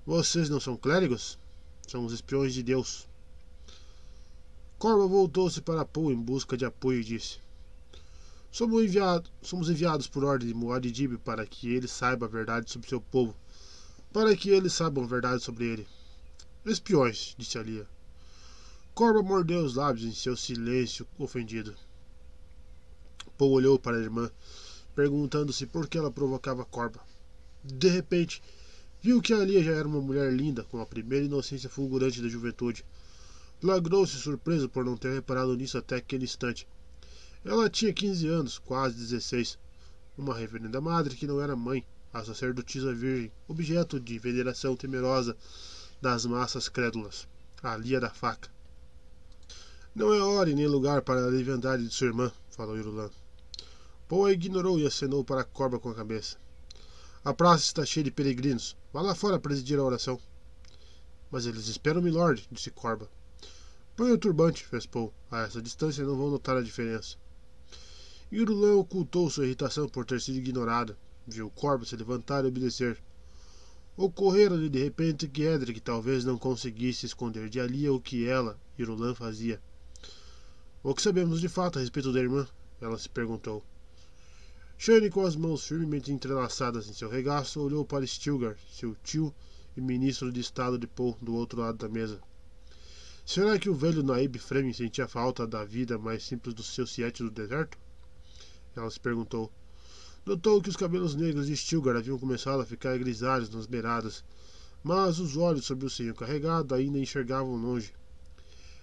Vocês 0.06 0.50
não 0.50 0.60
são 0.60 0.76
clérigos? 0.76 1.38
São 1.88 2.04
os 2.06 2.12
espiões 2.12 2.56
de 2.56 2.64
Deus. 2.64 3.08
Corva 4.80 5.06
voltou-se 5.06 5.62
para 5.62 5.86
Poe 5.86 6.12
em 6.12 6.20
busca 6.20 6.58
de 6.58 6.66
apoio 6.66 7.02
e 7.02 7.04
disse: 7.04 7.38
Somos, 8.52 8.84
enviado, 8.84 9.30
somos 9.44 9.70
enviados 9.70 10.08
por 10.08 10.24
ordem 10.24 10.48
de 10.48 10.56
Muad'Dib 10.56 11.20
para 11.20 11.46
que 11.46 11.72
ele 11.72 11.88
saiba 11.88 12.26
a 12.26 12.30
verdade 12.30 12.72
sobre 12.72 12.90
seu 12.90 13.00
povo, 13.00 13.36
para 14.12 14.36
que 14.36 14.50
eles 14.50 14.74
saibam 14.74 15.04
a 15.04 15.08
verdade 15.08 15.44
sobre 15.44 15.66
ele. 15.66 15.88
Espiões, 16.66 17.36
disse 17.38 17.60
Alia. 17.60 17.88
Corba 18.96 19.22
mordeu 19.22 19.64
os 19.64 19.76
lábios 19.76 20.06
em 20.06 20.16
seu 20.16 20.36
silêncio 20.36 21.08
ofendido. 21.20 21.76
Paul 23.38 23.52
olhou 23.52 23.78
para 23.78 23.98
a 23.98 24.02
irmã, 24.02 24.32
perguntando-se 24.96 25.68
por 25.68 25.88
que 25.88 25.98
ela 26.00 26.12
provocava 26.12 26.66
Corba. 26.66 27.00
De 27.64 27.88
repente, 27.88 28.42
viu 29.02 29.20
que 29.20 29.34
Alia 29.34 29.64
já 29.64 29.72
era 29.72 29.88
uma 29.88 30.00
mulher 30.00 30.32
linda, 30.32 30.64
com 30.64 30.80
a 30.80 30.86
primeira 30.86 31.26
inocência 31.26 31.70
fulgurante 31.70 32.22
da 32.22 32.30
juventude. 32.30 32.86
Lagrou-se 33.62 34.16
surpreso 34.18 34.70
por 34.70 34.86
não 34.86 34.96
ter 34.96 35.14
reparado 35.14 35.56
nisso 35.56 35.78
até 35.78 35.96
aquele 35.96 36.26
instante. 36.26 36.68
Ela 37.44 37.70
tinha 37.70 37.92
15 37.92 38.28
anos, 38.28 38.60
quase 38.60 38.98
16. 38.98 39.58
Uma 40.16 40.38
reverenda 40.38 40.80
madre 40.80 41.16
que 41.16 41.26
não 41.26 41.42
era 41.42 41.56
mãe, 41.56 41.84
a 42.14 42.24
sacerdotisa 42.24 42.94
virgem, 42.94 43.32
objeto 43.48 44.00
de 44.00 44.20
veneração 44.20 44.76
temerosa 44.76 45.36
das 46.00 46.26
massas 46.26 46.70
crédulas, 46.70 47.28
a 47.64 47.76
Lia 47.76 48.00
da 48.00 48.10
faca. 48.12 48.50
Não 49.96 50.14
é 50.14 50.22
hora 50.22 50.50
e 50.50 50.56
nem 50.56 50.68
lugar 50.68 51.02
para 51.02 51.24
a 51.24 51.28
leviandade 51.28 51.88
de 51.88 51.94
sua 51.94 52.08
irmã, 52.08 52.32
falou 52.50 52.78
Irulan. 52.78 53.10
A 54.12 54.32
ignorou 54.32 54.78
e 54.78 54.86
acenou 54.86 55.24
para 55.24 55.42
a 55.42 55.46
corba 55.46 55.80
com 55.80 55.90
a 55.90 55.96
cabeça. 55.96 56.38
A 57.24 57.36
praça 57.36 57.66
está 57.66 57.86
cheia 57.86 58.04
de 58.04 58.10
peregrinos. 58.10 58.76
Vá 58.92 59.00
lá 59.00 59.14
fora 59.14 59.40
presidir 59.40 59.78
a 59.78 59.84
oração. 59.84 60.20
Mas 61.30 61.46
eles 61.46 61.68
esperam 61.68 62.02
Milord, 62.02 62.48
disse 62.52 62.72
Corba. 62.72 63.08
Põe 63.96 64.12
o 64.12 64.18
turbante, 64.18 64.66
fez 64.66 64.88
Paul. 64.88 65.14
A 65.30 65.42
essa 65.42 65.62
distância 65.62 66.04
não 66.04 66.18
vão 66.18 66.32
notar 66.32 66.58
a 66.58 66.64
diferença. 66.64 67.18
Irulan 68.32 68.78
ocultou 68.78 69.30
sua 69.30 69.46
irritação 69.46 69.88
por 69.88 70.04
ter 70.04 70.20
sido 70.20 70.40
ignorada. 70.40 70.98
Viu 71.28 71.52
Corba 71.52 71.86
se 71.86 71.96
levantar 71.96 72.44
e 72.44 72.48
obedecer. 72.48 72.98
Ocorrera-lhe 73.96 74.68
de 74.68 74.84
repente 74.84 75.28
que 75.28 75.44
Edric 75.44 75.80
talvez 75.80 76.26
não 76.26 76.40
conseguisse 76.40 77.06
esconder 77.06 77.50
de 77.50 77.60
Alia 77.60 77.94
o 77.94 78.02
que 78.02 78.26
ela, 78.26 78.60
Irulan, 78.80 79.14
fazia. 79.14 79.62
O 80.82 80.96
que 80.96 81.04
sabemos 81.04 81.40
de 81.40 81.48
fato 81.48 81.78
a 81.78 81.82
respeito 81.82 82.12
da 82.12 82.20
irmã? 82.20 82.48
Ela 82.82 82.98
se 82.98 83.08
perguntou. 83.08 83.64
Shane, 84.84 85.12
com 85.12 85.24
as 85.24 85.36
mãos 85.36 85.68
firmemente 85.68 86.12
entrelaçadas 86.12 86.90
em 86.90 86.94
seu 86.94 87.08
regaço, 87.08 87.62
olhou 87.62 87.86
para 87.86 88.04
Stilgar, 88.04 88.58
seu 88.74 88.96
tio 89.04 89.32
e 89.78 89.80
ministro 89.80 90.32
de 90.32 90.40
Estado 90.40 90.76
de 90.76 90.88
Paul, 90.88 91.16
do 91.22 91.36
outro 91.36 91.62
lado 91.62 91.78
da 91.78 91.88
mesa. 91.88 92.20
Será 93.24 93.60
que 93.60 93.70
o 93.70 93.76
velho 93.76 94.02
Naib 94.02 94.40
Fremen 94.40 94.74
sentia 94.74 95.08
falta 95.08 95.46
da 95.46 95.64
vida 95.64 96.00
mais 96.00 96.24
simples 96.24 96.56
do 96.56 96.64
seu 96.64 96.88
siete 96.88 97.22
do 97.22 97.30
deserto? 97.30 97.78
Ela 98.76 98.90
se 98.90 99.00
perguntou. 99.00 99.52
Notou 100.26 100.60
que 100.60 100.70
os 100.70 100.76
cabelos 100.76 101.14
negros 101.14 101.46
de 101.46 101.56
Stilgar 101.56 101.96
haviam 101.96 102.18
começado 102.18 102.62
a 102.62 102.66
ficar 102.66 102.98
grisalhos 102.98 103.52
nas 103.52 103.68
beiradas, 103.68 104.24
mas 104.84 105.20
os 105.20 105.38
olhos 105.38 105.66
sobre 105.66 105.86
o 105.86 105.92
senho 105.92 106.16
carregado 106.16 106.74
ainda 106.74 106.98
enxergavam 106.98 107.56
longe. 107.56 107.94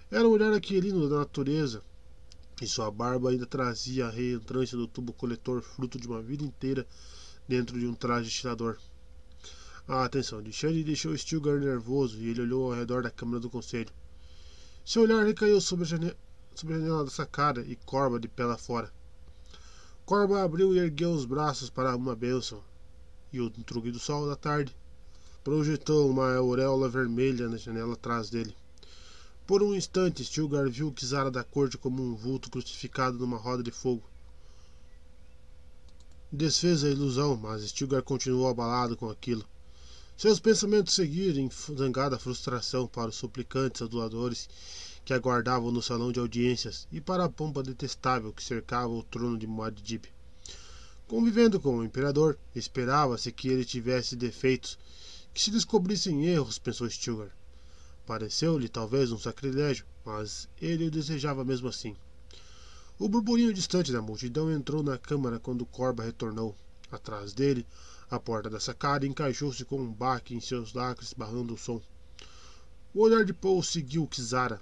Era 0.09 0.25
um 0.25 0.31
olhar 0.31 0.53
aquilino 0.53 1.09
da 1.09 1.17
natureza, 1.17 1.83
e 2.61 2.67
sua 2.67 2.91
barba 2.91 3.29
ainda 3.29 3.45
trazia 3.45 4.07
a 4.07 4.09
reentrância 4.09 4.77
do 4.77 4.87
tubo 4.87 5.13
coletor, 5.13 5.61
fruto 5.61 5.97
de 5.97 6.07
uma 6.07 6.21
vida 6.21 6.43
inteira 6.43 6.85
dentro 7.47 7.79
de 7.79 7.87
um 7.87 7.93
traje 7.93 8.29
tirador. 8.29 8.77
A 9.87 10.03
atenção 10.03 10.41
de 10.41 10.51
Shane 10.51 10.83
deixou 10.83 11.17
Stilgar 11.17 11.59
nervoso 11.59 12.19
e 12.19 12.29
ele 12.29 12.41
olhou 12.41 12.71
ao 12.71 12.77
redor 12.77 13.01
da 13.01 13.09
Câmara 13.09 13.39
do 13.39 13.49
Conselho. 13.49 13.91
Seu 14.85 15.03
olhar 15.03 15.25
recaiu 15.25 15.59
sobre 15.61 15.85
a, 15.85 15.87
janela, 15.87 16.15
sobre 16.53 16.75
a 16.75 16.79
janela 16.79 17.05
da 17.05 17.11
sacada 17.11 17.61
e 17.61 17.75
Corba 17.75 18.19
de 18.19 18.27
pé 18.27 18.45
lá 18.45 18.57
fora. 18.57 18.91
Corba 20.05 20.43
abriu 20.43 20.75
e 20.75 20.79
ergueu 20.79 21.11
os 21.11 21.25
braços 21.25 21.69
para 21.69 21.95
uma 21.95 22.15
bênção, 22.15 22.63
e 23.31 23.39
o 23.39 23.49
truque 23.49 23.91
do 23.91 23.99
sol 23.99 24.27
da 24.27 24.35
tarde 24.35 24.75
projetou 25.43 26.09
uma 26.09 26.35
auréola 26.35 26.89
vermelha 26.89 27.47
na 27.47 27.57
janela 27.57 27.93
atrás 27.93 28.29
dele. 28.29 28.55
Por 29.49 29.63
um 29.63 29.73
instante, 29.73 30.23
Stilgar 30.23 30.69
viu 30.69 30.91
Kizara 30.91 31.31
da 31.31 31.43
corte 31.43 31.75
como 31.75 32.03
um 32.03 32.13
vulto 32.13 32.51
crucificado 32.51 33.17
numa 33.17 33.35
roda 33.35 33.63
de 33.63 33.71
fogo. 33.71 34.07
Desfez 36.31 36.83
a 36.83 36.89
ilusão, 36.91 37.35
mas 37.35 37.63
Stilgar 37.63 38.03
continuou 38.03 38.47
abalado 38.47 38.95
com 38.95 39.09
aquilo. 39.09 39.43
Seus 40.15 40.39
pensamentos 40.39 40.93
seguiram 40.93 41.39
em 41.39 41.49
zangada 41.75 42.19
frustração 42.19 42.85
para 42.85 43.09
os 43.09 43.15
suplicantes 43.15 43.81
aduladores 43.81 44.47
que 45.03 45.15
aguardavam 45.15 45.71
no 45.71 45.81
salão 45.81 46.11
de 46.11 46.19
audiências 46.19 46.87
e 46.91 47.01
para 47.01 47.23
a 47.23 47.29
pompa 47.29 47.63
detestável 47.63 48.31
que 48.31 48.43
cercava 48.43 48.93
o 48.93 49.01
trono 49.01 49.35
de 49.35 49.47
Muad'Dib. 49.47 50.05
Convivendo 51.07 51.59
com 51.59 51.75
o 51.75 51.83
imperador, 51.83 52.37
esperava-se 52.53 53.31
que 53.31 53.47
ele 53.47 53.65
tivesse 53.65 54.15
defeitos, 54.15 54.77
que 55.33 55.41
se 55.41 55.49
descobrissem 55.49 56.27
erros, 56.27 56.59
pensou 56.59 56.87
Stilgar. 56.87 57.38
Pareceu-lhe 58.09 58.67
talvez 58.67 59.11
um 59.11 59.19
sacrilégio, 59.19 59.85
mas 60.03 60.49
ele 60.59 60.87
o 60.87 60.89
desejava 60.89 61.45
mesmo 61.45 61.67
assim. 61.67 61.95
O 62.97 63.07
burburinho 63.07 63.53
distante 63.53 63.91
da 63.91 64.01
multidão 64.01 64.51
entrou 64.51 64.81
na 64.81 64.97
câmara 64.97 65.39
quando 65.39 65.63
Corba 65.63 66.03
retornou. 66.03 66.55
Atrás 66.91 67.33
dele, 67.33 67.67
a 68.09 68.19
porta 68.19 68.49
da 68.49 68.59
sacada 68.59 69.05
encaixou-se 69.05 69.63
com 69.63 69.79
um 69.79 69.93
baque 69.93 70.33
em 70.33 70.41
seus 70.41 70.73
lacres, 70.73 71.13
barrando 71.13 71.53
o 71.53 71.57
som. 71.57 71.79
O 72.95 73.01
olhar 73.03 73.23
de 73.23 73.31
Paul 73.31 73.61
seguiu 73.61 74.07
Kizara. 74.07 74.59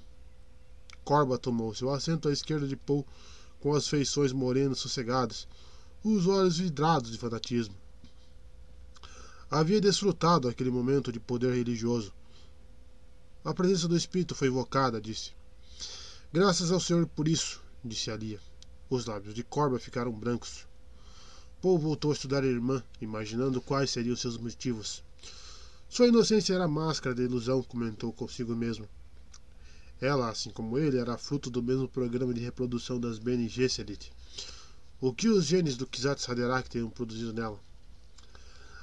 Corba 1.05 1.37
tomou 1.37 1.73
seu 1.73 1.89
assento 1.89 2.27
à 2.27 2.33
esquerda 2.33 2.67
de 2.67 2.75
Paul, 2.75 3.07
com 3.61 3.73
as 3.73 3.87
feições 3.87 4.33
morenas 4.33 4.79
sossegadas, 4.79 5.47
os 6.03 6.27
olhos 6.27 6.57
vidrados 6.57 7.11
de 7.11 7.17
fanatismo. 7.17 7.77
Havia 9.49 9.79
desfrutado 9.79 10.49
aquele 10.49 10.69
momento 10.69 11.13
de 11.13 11.19
poder 11.21 11.55
religioso, 11.55 12.13
a 13.47 13.53
presença 13.53 13.87
do 13.87 13.95
espírito 13.95 14.35
foi 14.35 14.49
invocada, 14.49 14.99
disse. 14.99 15.31
Graças 16.33 16.69
ao 16.69 16.81
Senhor 16.81 17.07
por 17.07 17.29
isso, 17.29 17.63
disse 17.81 18.11
Alia. 18.11 18.41
Os 18.89 19.05
lábios 19.05 19.33
de 19.33 19.41
Corba 19.41 19.79
ficaram 19.79 20.11
brancos. 20.11 20.67
Paul 21.61 21.79
voltou 21.79 22.11
a 22.11 22.13
estudar 22.13 22.43
a 22.43 22.45
irmã, 22.45 22.83
imaginando 22.99 23.61
quais 23.61 23.89
seriam 23.89 24.17
seus 24.17 24.37
motivos. 24.37 25.01
Sua 25.87 26.07
inocência 26.07 26.55
era 26.55 26.67
máscara 26.67 27.15
de 27.15 27.21
ilusão, 27.21 27.63
comentou 27.63 28.11
consigo 28.11 28.53
mesmo. 28.53 28.85
Ela, 30.01 30.29
assim 30.29 30.49
como 30.49 30.77
ele, 30.77 30.97
era 30.97 31.17
fruto 31.17 31.49
do 31.49 31.63
mesmo 31.63 31.87
programa 31.87 32.33
de 32.33 32.41
reprodução 32.41 32.99
das 32.99 33.17
Bene 33.17 33.47
Gesserit. 33.47 34.11
O 34.99 35.13
que 35.13 35.29
os 35.29 35.45
genes 35.45 35.77
do 35.77 35.87
Kizat 35.87 36.29
Haderach 36.29 36.67
tinham 36.69 36.89
produzido 36.89 37.31
nela? 37.31 37.57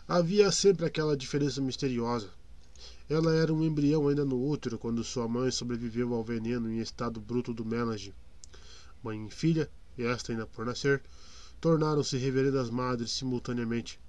Havia 0.09 0.51
sempre 0.51 0.87
aquela 0.87 1.15
diferença 1.15 1.61
misteriosa. 1.61 2.31
Ela 3.07 3.35
era 3.35 3.53
um 3.53 3.63
embrião 3.63 4.09
ainda 4.09 4.25
no 4.25 4.43
útero 4.49 4.79
quando 4.79 5.05
sua 5.05 5.29
mãe 5.29 5.51
sobreviveu 5.51 6.15
ao 6.15 6.25
veneno 6.25 6.73
em 6.73 6.79
estado 6.79 7.21
bruto 7.21 7.53
do 7.53 7.63
Melange. 7.63 8.15
Mãe 9.03 9.27
e 9.27 9.31
filha, 9.31 9.71
esta 9.99 10.33
ainda 10.33 10.47
por 10.47 10.65
nascer, 10.65 11.03
tornaram-se 11.61 12.17
reverendas 12.17 12.71
madres 12.71 13.11
simultaneamente. 13.11 14.01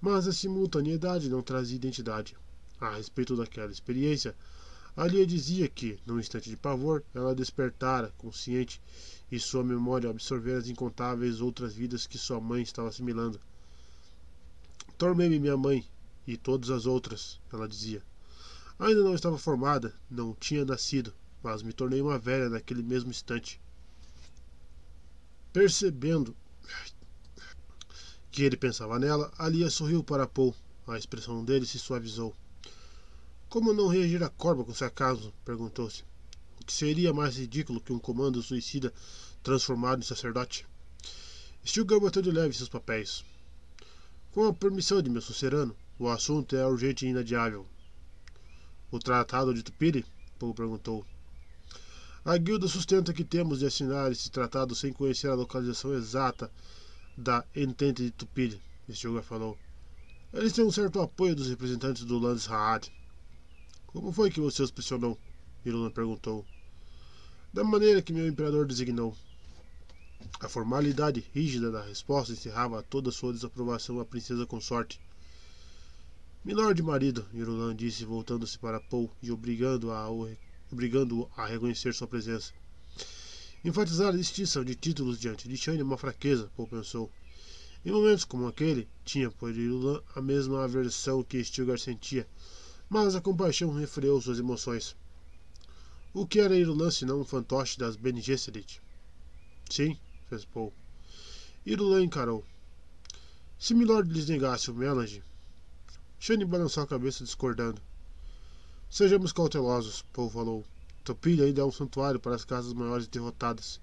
Mas 0.00 0.28
a 0.28 0.32
simultaneidade 0.32 1.28
não 1.28 1.42
trazia 1.42 1.74
identidade. 1.74 2.36
A 2.80 2.90
respeito 2.90 3.34
daquela 3.34 3.72
experiência, 3.72 4.36
Alia 4.96 5.26
dizia 5.26 5.68
que, 5.68 5.98
num 6.06 6.20
instante 6.20 6.48
de 6.48 6.56
pavor, 6.56 7.02
ela 7.12 7.34
despertara, 7.34 8.14
consciente, 8.16 8.80
e 9.30 9.40
sua 9.40 9.64
memória 9.64 10.08
absorvera 10.08 10.58
as 10.58 10.68
incontáveis 10.68 11.40
outras 11.40 11.74
vidas 11.74 12.06
que 12.06 12.16
sua 12.16 12.40
mãe 12.40 12.62
estava 12.62 12.90
assimilando. 12.90 13.40
Tornei-me 14.96 15.40
minha 15.40 15.56
mãe 15.56 15.84
e 16.24 16.36
todas 16.36 16.70
as 16.70 16.86
outras, 16.86 17.40
ela 17.52 17.66
dizia. 17.66 18.02
Ainda 18.78 19.02
não 19.02 19.14
estava 19.14 19.38
formada, 19.38 19.94
não 20.10 20.34
tinha 20.34 20.64
nascido, 20.64 21.14
mas 21.42 21.62
me 21.62 21.72
tornei 21.72 22.02
uma 22.02 22.18
velha 22.18 22.50
naquele 22.50 22.82
mesmo 22.82 23.10
instante. 23.10 23.58
Percebendo 25.50 26.36
que 28.30 28.42
ele 28.42 28.56
pensava 28.56 28.98
nela, 28.98 29.32
Alia 29.38 29.70
sorriu 29.70 30.04
para 30.04 30.26
Paul. 30.26 30.54
A 30.86 30.98
expressão 30.98 31.42
dele 31.42 31.64
se 31.64 31.78
suavizou. 31.78 32.36
Como 33.48 33.72
não 33.72 33.88
reagir 33.88 34.22
a 34.22 34.28
Corba 34.28 34.62
com 34.62 34.74
sarcasmo? 34.74 35.32
perguntou-se. 35.42 36.04
O 36.60 36.64
que 36.66 36.72
seria 36.72 37.14
mais 37.14 37.38
ridículo 37.38 37.80
que 37.80 37.94
um 37.94 37.98
comando 37.98 38.42
suicida 38.42 38.92
transformado 39.42 40.00
em 40.00 40.06
sacerdote? 40.06 40.66
Stilgar 41.64 41.98
bateu 41.98 42.20
de 42.20 42.30
leve 42.30 42.54
seus 42.54 42.68
papéis. 42.68 43.24
Com 44.32 44.44
a 44.44 44.52
permissão 44.52 45.00
de 45.00 45.08
meu 45.08 45.22
sucerano, 45.22 45.74
o 45.98 46.08
assunto 46.08 46.54
é 46.54 46.66
urgente 46.66 47.06
e 47.06 47.08
inadiável. 47.08 47.66
O 48.90 48.98
tratado 48.98 49.52
de 49.52 49.62
Tupiri? 49.62 50.04
Paul 50.38 50.54
perguntou. 50.54 51.04
A 52.24 52.36
guilda 52.36 52.68
sustenta 52.68 53.12
que 53.12 53.24
temos 53.24 53.58
de 53.58 53.66
assinar 53.66 54.10
esse 54.12 54.30
tratado 54.30 54.74
sem 54.74 54.92
conhecer 54.92 55.28
a 55.28 55.34
localização 55.34 55.94
exata 55.94 56.50
da 57.16 57.44
Entente 57.54 58.02
de 58.02 58.10
Tupiri, 58.10 58.60
Stilgar 58.90 59.22
falou. 59.22 59.56
Eles 60.32 60.52
têm 60.52 60.64
um 60.64 60.70
certo 60.70 61.00
apoio 61.00 61.34
dos 61.34 61.48
representantes 61.48 62.04
do 62.04 62.18
Landes 62.18 62.46
Raad. 62.46 62.92
Como 63.86 64.12
foi 64.12 64.30
que 64.30 64.40
você 64.40 64.62
os 64.62 64.70
pressionou? 64.70 65.18
Iruna 65.64 65.90
perguntou. 65.90 66.44
Da 67.52 67.64
maneira 67.64 68.02
que 68.02 68.12
meu 68.12 68.28
imperador 68.28 68.66
designou. 68.66 69.16
A 70.40 70.48
formalidade 70.48 71.24
rígida 71.32 71.70
da 71.70 71.82
resposta 71.82 72.32
encerrava 72.32 72.82
toda 72.82 73.10
sua 73.10 73.32
desaprovação 73.32 73.98
à 73.98 74.04
princesa 74.04 74.46
consorte. 74.46 75.00
Milord 76.46 76.80
marido, 76.80 77.26
Irulan 77.34 77.74
disse, 77.74 78.04
voltando-se 78.04 78.56
para 78.56 78.78
Paul 78.78 79.10
e 79.20 79.32
obrigando-a 79.32 79.98
a 79.98 80.08
o 80.08 80.28
obrigando-o 80.70 81.28
a 81.36 81.44
reconhecer 81.44 81.92
sua 81.92 82.06
presença. 82.06 82.52
Enfatizar 83.64 84.14
a 84.14 84.16
distinção 84.16 84.64
de 84.64 84.76
títulos 84.76 85.18
diante 85.18 85.48
de 85.48 85.56
Shane 85.56 85.80
é 85.80 85.82
uma 85.82 85.98
fraqueza, 85.98 86.48
Paul 86.56 86.68
pensou. 86.68 87.10
Em 87.84 87.90
momentos 87.90 88.24
como 88.24 88.46
aquele, 88.46 88.88
tinha 89.04 89.28
por 89.28 89.50
Irulan 89.50 90.00
a 90.14 90.22
mesma 90.22 90.62
aversão 90.62 91.24
que 91.24 91.42
Stilgar 91.42 91.80
sentia, 91.80 92.28
mas 92.88 93.16
a 93.16 93.20
compaixão 93.20 93.72
refreou 93.72 94.22
suas 94.22 94.38
emoções. 94.38 94.94
O 96.14 96.28
que 96.28 96.38
era 96.38 96.56
Irulan 96.56 96.92
senão 96.92 97.22
um 97.22 97.24
fantoche 97.24 97.76
das 97.76 97.96
Bene 97.96 98.20
Gesserit? 98.20 98.80
Sim, 99.68 99.98
fez 100.28 100.44
Paul. 100.44 100.72
Irulan 101.66 102.04
encarou. 102.04 102.46
Se 103.58 103.74
Milord 103.74 104.12
lhes 104.12 104.28
negasse 104.28 104.70
o 104.70 104.74
Melange, 104.74 105.24
Shane 106.18 106.44
balançou 106.44 106.82
a 106.82 106.86
cabeça 106.86 107.24
discordando. 107.24 107.80
Sejamos 108.90 109.32
cautelosos, 109.32 110.04
Paul 110.12 110.30
falou. 110.30 110.64
Topilha 111.04 111.44
ainda 111.44 111.60
é 111.60 111.64
um 111.64 111.70
santuário 111.70 112.18
para 112.18 112.34
as 112.34 112.44
casas 112.44 112.72
maiores 112.72 113.06
derrotadas. 113.06 113.80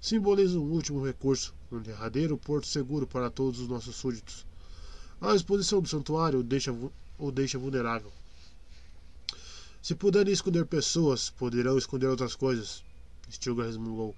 Simboliza 0.00 0.58
um 0.58 0.70
último 0.70 1.04
recurso, 1.04 1.54
um 1.70 1.80
derradeiro 1.80 2.36
porto 2.36 2.66
seguro 2.66 3.06
para 3.06 3.30
todos 3.30 3.60
os 3.60 3.68
nossos 3.68 3.96
súditos. 3.96 4.44
A 5.20 5.34
exposição 5.34 5.80
do 5.80 5.88
santuário 5.88 6.40
o 6.40 6.42
deixa, 6.42 6.74
o 7.18 7.30
deixa 7.30 7.58
vulnerável. 7.58 8.12
Se 9.80 9.94
puderem 9.94 10.32
esconder 10.32 10.66
pessoas, 10.66 11.30
poderão 11.30 11.78
esconder 11.78 12.08
outras 12.08 12.34
coisas. 12.34 12.82
Stilgar 13.30 13.66
resmungou. 13.66 14.14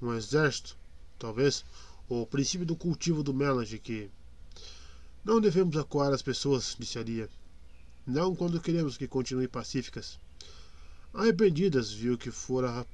Um 0.00 0.12
exército, 0.12 0.76
talvez, 1.18 1.64
ou 2.08 2.22
o 2.22 2.26
princípio 2.26 2.66
do 2.66 2.76
cultivo 2.76 3.22
do 3.22 3.32
melange 3.32 3.78
que. 3.78 4.10
Não 5.24 5.40
devemos 5.40 5.76
acuar 5.76 6.12
as 6.12 6.20
pessoas, 6.20 6.76
disse 6.76 6.98
Aria. 6.98 7.28
Não 8.04 8.34
quando 8.34 8.60
queremos 8.60 8.96
que 8.96 9.06
continuem 9.06 9.46
pacíficas. 9.46 10.18
Arrependidas, 11.14 11.92
viu 11.92 12.18
que 12.18 12.32
fora 12.32 12.84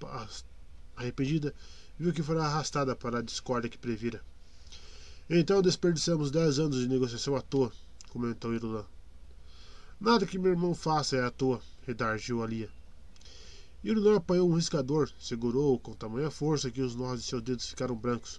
arrependida, 0.94 1.54
viu 1.98 2.12
que 2.12 2.22
fora 2.22 2.44
arrastada 2.44 2.94
para 2.94 3.20
a 3.20 3.22
discórdia 3.22 3.70
que 3.70 3.78
previra. 3.78 4.22
Então 5.30 5.62
desperdiçamos 5.62 6.30
dez 6.30 6.58
anos 6.58 6.80
de 6.80 6.88
negociação 6.88 7.34
à 7.34 7.40
toa, 7.40 7.72
comentou 8.10 8.52
Irulan. 8.54 8.84
Nada 9.98 10.26
que 10.26 10.38
meu 10.38 10.50
irmão 10.50 10.74
faça 10.74 11.16
é 11.16 11.24
à 11.24 11.30
toa, 11.30 11.62
redargiu 11.86 12.42
Alia. 12.42 12.68
Irulan 13.82 14.16
apanhou 14.16 14.50
um 14.50 14.54
riscador, 14.54 15.10
segurou-o 15.18 15.78
com 15.78 15.94
tamanha 15.94 16.30
força 16.30 16.70
que 16.70 16.82
os 16.82 16.94
nós 16.94 17.20
de 17.20 17.26
seus 17.26 17.42
dedos 17.42 17.70
ficaram 17.70 17.96
brancos. 17.96 18.38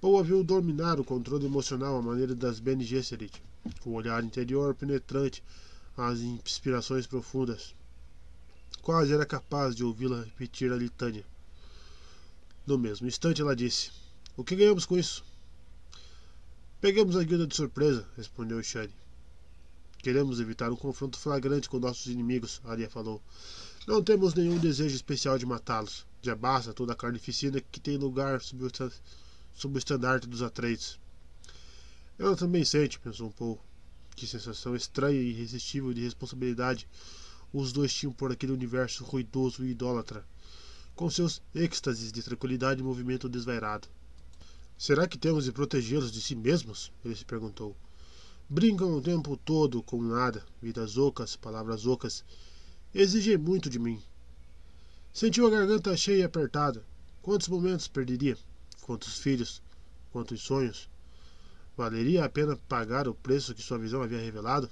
Paul 0.00 0.24
viu 0.24 0.42
dominar 0.42 0.98
o 0.98 1.04
controle 1.04 1.44
emocional 1.44 1.94
à 1.94 2.00
maneira 2.00 2.34
das 2.34 2.58
Bene 2.58 2.82
Gesserit, 2.82 3.42
o 3.84 3.90
olhar 3.90 4.24
interior 4.24 4.74
penetrante, 4.74 5.42
as 5.94 6.20
inspirações 6.20 7.06
profundas. 7.06 7.74
Quase 8.80 9.12
era 9.12 9.26
capaz 9.26 9.76
de 9.76 9.84
ouvi-la 9.84 10.22
repetir 10.22 10.72
a 10.72 10.76
litânia. 10.76 11.22
No 12.66 12.78
mesmo 12.78 13.06
instante, 13.06 13.42
ela 13.42 13.54
disse: 13.54 13.90
O 14.38 14.42
que 14.42 14.56
ganhamos 14.56 14.86
com 14.86 14.96
isso? 14.96 15.22
Pegamos 16.80 17.14
a 17.14 17.22
guilda 17.22 17.46
de 17.46 17.54
surpresa, 17.54 18.08
respondeu 18.16 18.62
Shani. 18.62 18.94
Queremos 19.98 20.40
evitar 20.40 20.72
um 20.72 20.76
confronto 20.76 21.18
flagrante 21.18 21.68
com 21.68 21.78
nossos 21.78 22.06
inimigos, 22.06 22.58
Arya 22.64 22.88
falou. 22.88 23.20
Não 23.86 24.02
temos 24.02 24.32
nenhum 24.32 24.56
desejo 24.56 24.96
especial 24.96 25.36
de 25.36 25.44
matá-los. 25.44 26.06
Já 26.22 26.34
basta 26.34 26.72
toda 26.72 26.94
a 26.94 26.96
carnificina 26.96 27.60
que 27.60 27.78
tem 27.78 27.98
lugar 27.98 28.40
sob 28.40 28.64
o, 28.64 28.70
sob 29.54 29.74
o 29.74 29.78
estandarte 29.78 30.26
dos 30.26 30.42
Atreides. 30.42 30.98
Ela 32.18 32.36
também 32.36 32.64
sente, 32.64 32.98
pensou 32.98 33.28
um 33.28 33.32
pouco. 33.32 33.64
Que 34.14 34.26
sensação 34.26 34.76
estranha 34.76 35.20
e 35.20 35.30
irresistível 35.30 35.94
de 35.94 36.02
responsabilidade 36.02 36.86
os 37.52 37.72
dois 37.72 37.92
tinham 37.92 38.12
por 38.12 38.30
aquele 38.30 38.52
universo 38.52 39.04
ruidoso 39.04 39.64
e 39.64 39.70
idólatra, 39.70 40.24
com 40.94 41.10
seus 41.10 41.42
êxtases 41.54 42.12
de 42.12 42.22
tranquilidade 42.22 42.80
e 42.80 42.84
movimento 42.84 43.28
desvairado. 43.28 43.88
Será 44.78 45.06
que 45.06 45.18
temos 45.18 45.44
de 45.44 45.52
protegê-los 45.52 46.12
de 46.12 46.20
si 46.20 46.34
mesmos? 46.34 46.92
Ele 47.04 47.14
se 47.14 47.24
perguntou. 47.24 47.76
Brincam 48.48 48.92
o 48.92 49.02
tempo 49.02 49.36
todo 49.36 49.82
com 49.82 50.02
nada, 50.02 50.44
vidas 50.60 50.96
ocas, 50.96 51.36
palavras 51.36 51.86
ocas. 51.86 52.24
Exigem 52.94 53.36
muito 53.36 53.68
de 53.68 53.78
mim. 53.78 54.00
Sentiu 55.12 55.46
a 55.46 55.50
garganta 55.50 55.96
cheia 55.96 56.20
e 56.20 56.22
apertada. 56.22 56.84
Quantos 57.20 57.48
momentos 57.48 57.88
perderia? 57.88 58.38
Quantos 58.80 59.18
filhos? 59.18 59.62
Quantos 60.12 60.40
sonhos? 60.42 60.88
Valeria 61.76 62.24
a 62.24 62.28
pena 62.28 62.56
pagar 62.68 63.08
o 63.08 63.14
preço 63.14 63.54
que 63.54 63.62
sua 63.62 63.78
visão 63.78 64.02
havia 64.02 64.18
revelado? 64.18 64.68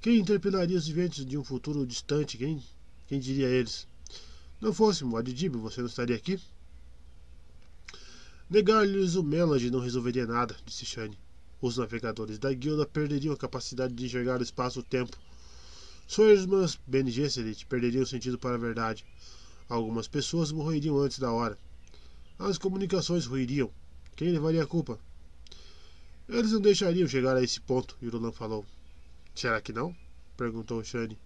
Quem 0.00 0.18
interpelaria 0.18 0.76
os 0.76 0.86
viventes 0.86 1.24
de 1.24 1.38
um 1.38 1.44
futuro 1.44 1.86
distante? 1.86 2.36
Quem, 2.36 2.62
quem 3.06 3.18
diria 3.18 3.48
eles? 3.48 3.86
Não 4.60 4.72
fosse 4.72 5.04
Muad'Dib, 5.04 5.56
você 5.56 5.80
não 5.80 5.88
estaria 5.88 6.16
aqui? 6.16 6.40
Negar-lhes 8.48 9.16
o 9.16 9.22
Melody 9.22 9.70
não 9.70 9.80
resolveria 9.80 10.26
nada, 10.26 10.56
disse 10.64 10.86
Shane. 10.86 11.18
Os 11.60 11.78
navegadores 11.78 12.38
da 12.38 12.52
guilda 12.52 12.86
perderiam 12.86 13.34
a 13.34 13.36
capacidade 13.36 13.94
de 13.94 14.06
enxergar 14.06 14.40
o 14.40 14.42
espaço-tempo. 14.42 15.18
Suas 16.06 16.42
irmãs 16.42 16.78
Bene 16.86 17.10
Gesserit 17.10 17.66
perderiam 17.66 18.04
o 18.04 18.06
sentido 18.06 18.38
para 18.38 18.54
a 18.54 18.58
verdade. 18.58 19.04
Algumas 19.68 20.06
pessoas 20.06 20.52
morreriam 20.52 20.98
antes 20.98 21.18
da 21.18 21.32
hora. 21.32 21.58
As 22.38 22.58
comunicações 22.58 23.24
ruiriam. 23.24 23.70
Quem 24.14 24.30
levaria 24.30 24.62
a 24.62 24.66
culpa? 24.66 24.98
Eles 26.28 26.52
não 26.52 26.60
deixariam 26.60 27.08
chegar 27.08 27.36
a 27.36 27.42
esse 27.42 27.60
ponto, 27.60 27.96
Irulan 28.02 28.32
falou. 28.32 28.66
Será 29.34 29.60
que 29.60 29.72
não? 29.72 29.94
perguntou 30.36 30.84
Shane. 30.84 31.18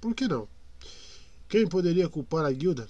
Por 0.00 0.14
que 0.14 0.26
não? 0.26 0.48
Quem 1.48 1.68
poderia 1.68 2.08
culpar 2.08 2.44
a 2.44 2.52
guilda? 2.52 2.88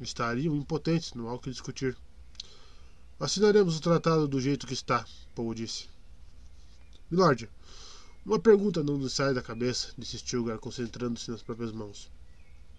Estariam 0.00 0.54
impotentes, 0.54 1.14
não 1.14 1.28
há 1.28 1.34
o 1.34 1.38
que 1.38 1.50
discutir. 1.50 1.96
Assinaremos 3.18 3.76
o 3.76 3.80
tratado 3.80 4.28
do 4.28 4.40
jeito 4.40 4.66
que 4.66 4.74
está, 4.74 5.06
Paul 5.34 5.54
disse. 5.54 5.88
Milord, 7.10 7.48
uma 8.26 8.38
pergunta 8.38 8.82
não 8.82 8.98
nos 8.98 9.14
sai 9.14 9.32
da 9.32 9.40
cabeça, 9.40 9.92
disse 9.96 10.18
Stilgar, 10.18 10.58
concentrando-se 10.58 11.30
nas 11.30 11.42
próprias 11.42 11.72
mãos. 11.72 12.10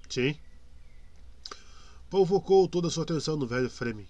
Sim. 0.09 0.37
Paul 2.09 2.25
focou 2.25 2.67
toda 2.67 2.89
a 2.89 2.91
sua 2.91 3.03
atenção 3.03 3.37
no 3.37 3.47
velho 3.47 3.69
Fremen. 3.69 4.07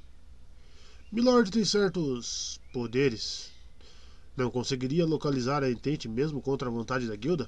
Milord 1.12 1.52
tem 1.52 1.64
certos 1.64 2.60
poderes, 2.74 3.52
não 4.36 4.50
conseguiria 4.50 5.06
localizar 5.06 5.64
a 5.64 5.70
entente 5.70 6.10
mesmo 6.10 6.42
contra 6.42 6.68
a 6.68 6.72
vontade 6.72 7.08
da 7.08 7.16
guilda? 7.16 7.48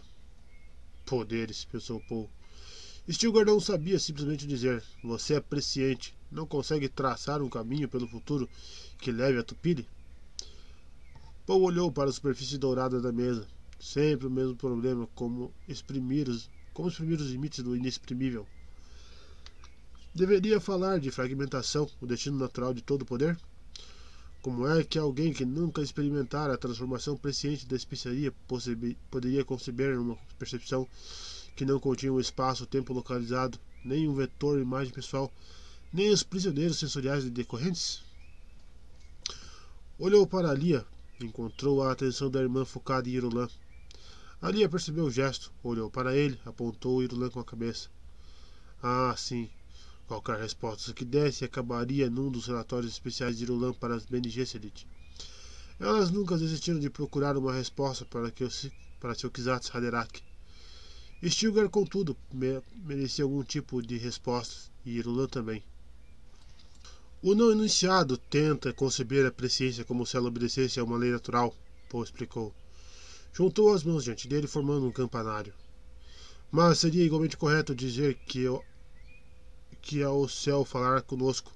Poderes, 1.06 1.66
pensou 1.66 2.00
Paul. 2.08 2.30
Stilgar 3.10 3.46
não 3.46 3.60
sabia 3.60 3.98
simplesmente 3.98 4.46
dizer: 4.46 4.84
Você 5.04 5.36
é 5.36 5.40
presciente, 5.40 6.14
não 6.32 6.46
consegue 6.46 6.88
traçar 6.88 7.42
um 7.42 7.50
caminho 7.50 7.90
pelo 7.90 8.08
futuro 8.08 8.48
que 9.00 9.12
leve 9.12 9.40
a 9.40 9.44
Tupile? 9.44 9.88
Paul 11.46 11.64
olhou 11.64 11.92
para 11.92 12.10
a 12.10 12.14
superfície 12.14 12.58
dourada 12.58 13.02
da 13.02 13.12
mesa. 13.12 13.48
Sempre 13.80 14.28
o 14.28 14.32
mesmo 14.32 14.56
problema, 14.56 15.08
como 15.16 15.52
exprimir 15.68 16.30
os, 16.30 16.50
como 16.74 16.90
exprimir 16.90 17.20
os 17.20 17.32
limites 17.32 17.64
do 17.64 17.76
inexprimível. 17.76 18.46
Deveria 20.18 20.60
falar 20.60 21.00
de 21.00 21.12
fragmentação, 21.12 21.88
o 22.02 22.08
destino 22.08 22.40
natural 22.40 22.74
de 22.74 22.82
todo 22.82 23.06
poder? 23.06 23.38
Como 24.42 24.68
é 24.68 24.84
que 24.84 24.98
alguém 24.98 25.32
que 25.32 25.46
nunca 25.46 25.80
experimentara 25.80 26.56
a 26.56 26.58
transformação 26.58 27.16
presciente 27.16 27.68
da 27.68 27.76
especiaria 27.76 28.34
poderia 29.12 29.46
conceber 29.46 29.96
uma 29.96 30.18
percepção 30.40 30.88
que 31.56 31.64
não 31.64 31.80
continha 31.80 32.12
um 32.12 32.20
espaço-tempo 32.20 32.94
localizado, 32.94 33.60
nem 33.86 34.10
um 34.10 34.16
vetor 34.16 34.60
imagem 34.60 34.92
pessoal, 34.92 35.32
nem 35.94 36.10
os 36.10 36.24
prisioneiros 36.24 36.80
sensoriais 36.80 37.24
decorrentes? 37.30 38.02
Olhou 40.00 40.26
para 40.26 40.52
Lia, 40.52 40.84
encontrou 41.22 41.84
a 41.84 41.92
atenção 41.92 42.32
da 42.32 42.42
irmã 42.42 42.66
focada 42.66 43.08
em 43.08 43.12
Irulan. 43.12 43.48
Lia 44.42 44.68
percebeu 44.68 45.06
o 45.06 45.12
gesto, 45.12 45.54
olhou 45.64 45.92
para 45.92 46.16
ele, 46.16 46.40
apontou 46.44 47.04
Irulan 47.04 47.30
com 47.30 47.40
a 47.40 47.46
cabeça. 47.46 47.88
Ah, 48.82 49.14
sim, 49.16 49.48
Qualquer 50.08 50.40
resposta 50.40 50.94
que 50.94 51.04
desse 51.04 51.44
acabaria 51.44 52.10
num 52.10 52.32
dos 52.32 52.48
relatórios 52.48 52.94
especiais 52.94 53.38
de 53.38 53.44
Irulan 53.44 53.74
para 53.74 53.94
as 53.94 54.06
Bene 54.06 54.30
Gesserit. 54.30 54.88
Elas 55.78 56.10
nunca 56.10 56.38
desistiram 56.38 56.80
de 56.80 56.90
procurar 56.90 57.36
uma 57.36 57.54
resposta 57.54 58.06
para, 58.06 58.32
que 58.32 58.48
para 59.02 59.14
seu 59.14 59.30
Kizats 59.30 59.70
Haderach. 59.76 60.24
Stilgar, 61.22 61.68
contudo, 61.70 62.16
me, 62.32 62.62
merecia 62.86 63.26
algum 63.26 63.44
tipo 63.44 63.82
de 63.82 63.98
resposta, 63.98 64.72
e 64.86 64.92
Irulan 64.92 65.28
também. 65.28 65.62
O 67.22 67.36
não 67.36 67.52
iniciado 67.52 68.18
tenta 68.18 68.72
conceber 68.72 69.26
a 69.26 69.32
presciência 69.32 69.84
como 69.84 70.06
se 70.06 70.16
ela 70.16 70.30
obedecesse 70.30 70.80
a 70.80 70.84
uma 70.84 70.98
lei 70.98 71.12
natural, 71.12 71.54
Paul 71.90 72.04
explicou. 72.04 72.56
Juntou 73.34 73.74
as 73.74 73.84
mãos 73.84 74.06
diante 74.06 74.28
dele, 74.28 74.48
formando 74.48 74.88
um 74.88 74.92
campanário. 74.92 75.54
Mas 76.50 76.80
seria 76.80 77.04
igualmente 77.04 77.36
correto 77.36 77.76
dizer 77.76 78.16
que 78.26 78.46
que 79.82 80.04
ao 80.04 80.28
céu 80.28 80.66
falar 80.66 81.02
conosco, 81.02 81.52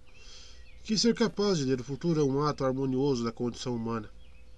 que 0.83 0.97
ser 0.97 1.13
capaz 1.13 1.57
de 1.57 1.65
ler 1.65 1.79
o 1.79 1.83
futuro 1.83 2.19
é 2.19 2.23
um 2.23 2.41
ato 2.43 2.65
harmonioso 2.65 3.23
da 3.23 3.31
condição 3.31 3.75
humana. 3.75 4.09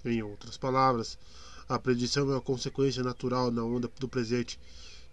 Em 0.05 0.21
outras 0.23 0.57
palavras, 0.57 1.17
a 1.67 1.79
predição 1.79 2.29
é 2.29 2.35
uma 2.35 2.41
consequência 2.41 3.03
natural 3.03 3.51
na 3.51 3.63
onda 3.63 3.89
do 3.99 4.07
presente. 4.07 4.59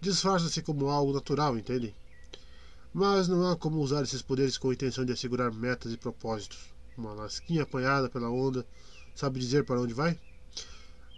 Disfarça-se 0.00 0.62
como 0.62 0.88
algo 0.88 1.12
natural, 1.12 1.56
entendem? 1.56 1.94
Mas 2.92 3.28
não 3.28 3.48
há 3.48 3.56
como 3.56 3.80
usar 3.80 4.02
esses 4.02 4.22
poderes 4.22 4.58
com 4.58 4.70
a 4.70 4.72
intenção 4.72 5.04
de 5.04 5.12
assegurar 5.12 5.52
metas 5.52 5.92
e 5.92 5.96
propósitos. 5.96 6.58
Uma 6.96 7.12
lasquinha 7.12 7.62
apanhada 7.62 8.08
pela 8.08 8.30
onda 8.30 8.66
sabe 9.14 9.38
dizer 9.38 9.64
para 9.64 9.80
onde 9.80 9.94
vai? 9.94 10.18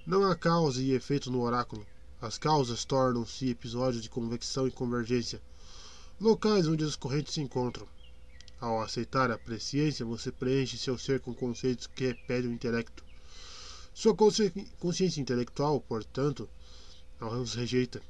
Não 0.06 0.24
há 0.24 0.34
causa 0.34 0.82
e 0.82 0.92
efeito 0.92 1.30
no 1.30 1.40
oráculo. 1.40 1.86
As 2.20 2.36
causas 2.38 2.84
tornam-se 2.84 3.50
episódios 3.50 4.02
de 4.02 4.10
convecção 4.10 4.66
e 4.66 4.70
convergência, 4.70 5.40
locais 6.20 6.66
onde 6.68 6.84
as 6.84 6.97
correntes 6.97 7.34
se 7.34 7.40
encontram. 7.40 7.86
Ao 8.60 8.80
aceitar 8.80 9.30
a 9.30 9.39
presciência, 9.39 10.05
você 10.05 10.30
preenche 10.30 10.78
seu 10.78 10.97
ser 10.97 11.20
com 11.20 11.34
conceitos 11.34 11.86
que 11.86 12.06
repelem 12.06 12.51
o 12.51 12.55
intelecto. 12.55 13.05
Sua 13.93 14.14
consciência 14.14 15.20
intelectual, 15.20 15.80
portanto, 15.80 16.48
os 17.20 17.55
rejeita. 17.55 18.01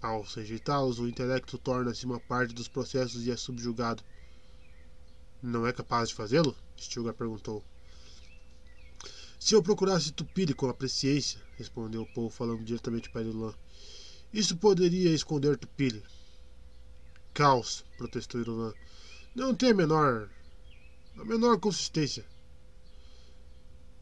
Ao 0.00 0.22
rejeitá-los, 0.22 0.98
o 0.98 1.08
intelecto 1.08 1.56
torna-se 1.56 2.04
uma 2.04 2.18
parte 2.18 2.52
dos 2.52 2.66
processos 2.66 3.24
e 3.26 3.30
é 3.30 3.36
subjugado. 3.36 4.02
Não 5.40 5.66
é 5.66 5.72
capaz 5.72 6.08
de 6.08 6.16
fazê-lo? 6.16 6.56
Stilgar 6.76 7.14
perguntou. 7.14 7.64
Se 9.38 9.54
eu 9.54 9.62
procurasse 9.62 10.12
Tupiri 10.12 10.54
com 10.54 10.68
a 10.68 10.74
presciência, 10.74 11.40
respondeu 11.56 12.06
Paul, 12.14 12.30
falando 12.30 12.64
diretamente 12.64 13.10
para 13.10 13.22
Irulan, 13.22 13.54
isso 14.32 14.56
poderia 14.56 15.14
esconder 15.14 15.56
Tupiri. 15.56 16.02
Caos, 17.34 17.82
protestou 17.96 18.42
Irulan. 18.42 18.74
Não 19.34 19.54
tem 19.54 19.70
a 19.70 19.74
menor. 19.74 20.28
a 21.16 21.24
menor 21.24 21.58
consistência. 21.58 22.26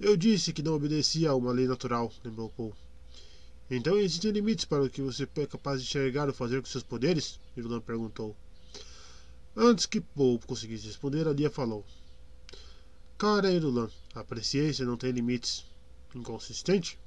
Eu 0.01 0.17
disse 0.17 0.53
que 0.53 0.63
não 0.63 0.75
obedecia 0.75 1.31
a 1.31 1.37
uma 1.37 1.53
lei 1.53 1.69
natural, 1.69 2.13
lembrou 2.25 2.51
Paul. 2.51 2.75
Então 3.71 3.97
existem 3.97 4.33
limites 4.33 4.65
para 4.65 4.83
o 4.83 4.91
que 4.91 5.01
você 5.01 5.29
é 5.37 5.47
capaz 5.47 5.81
de 5.81 5.87
enxergar 5.87 6.27
ou 6.27 6.35
fazer 6.35 6.61
com 6.61 6.67
seus 6.67 6.83
poderes? 6.83 7.39
Irulan 7.57 7.81
perguntou. 7.81 8.37
Antes 9.55 9.87
que 9.87 10.01
Paul 10.01 10.41
conseguisse 10.41 10.89
responder, 10.89 11.29
a 11.29 11.33
Lia 11.33 11.51
falou. 11.51 11.87
Cara 13.17 13.53
Irulan, 13.53 13.89
a 14.13 14.25
presciência 14.25 14.85
não 14.85 14.97
tem 14.97 15.13
limites. 15.13 15.65
Inconsistente? 16.15 16.99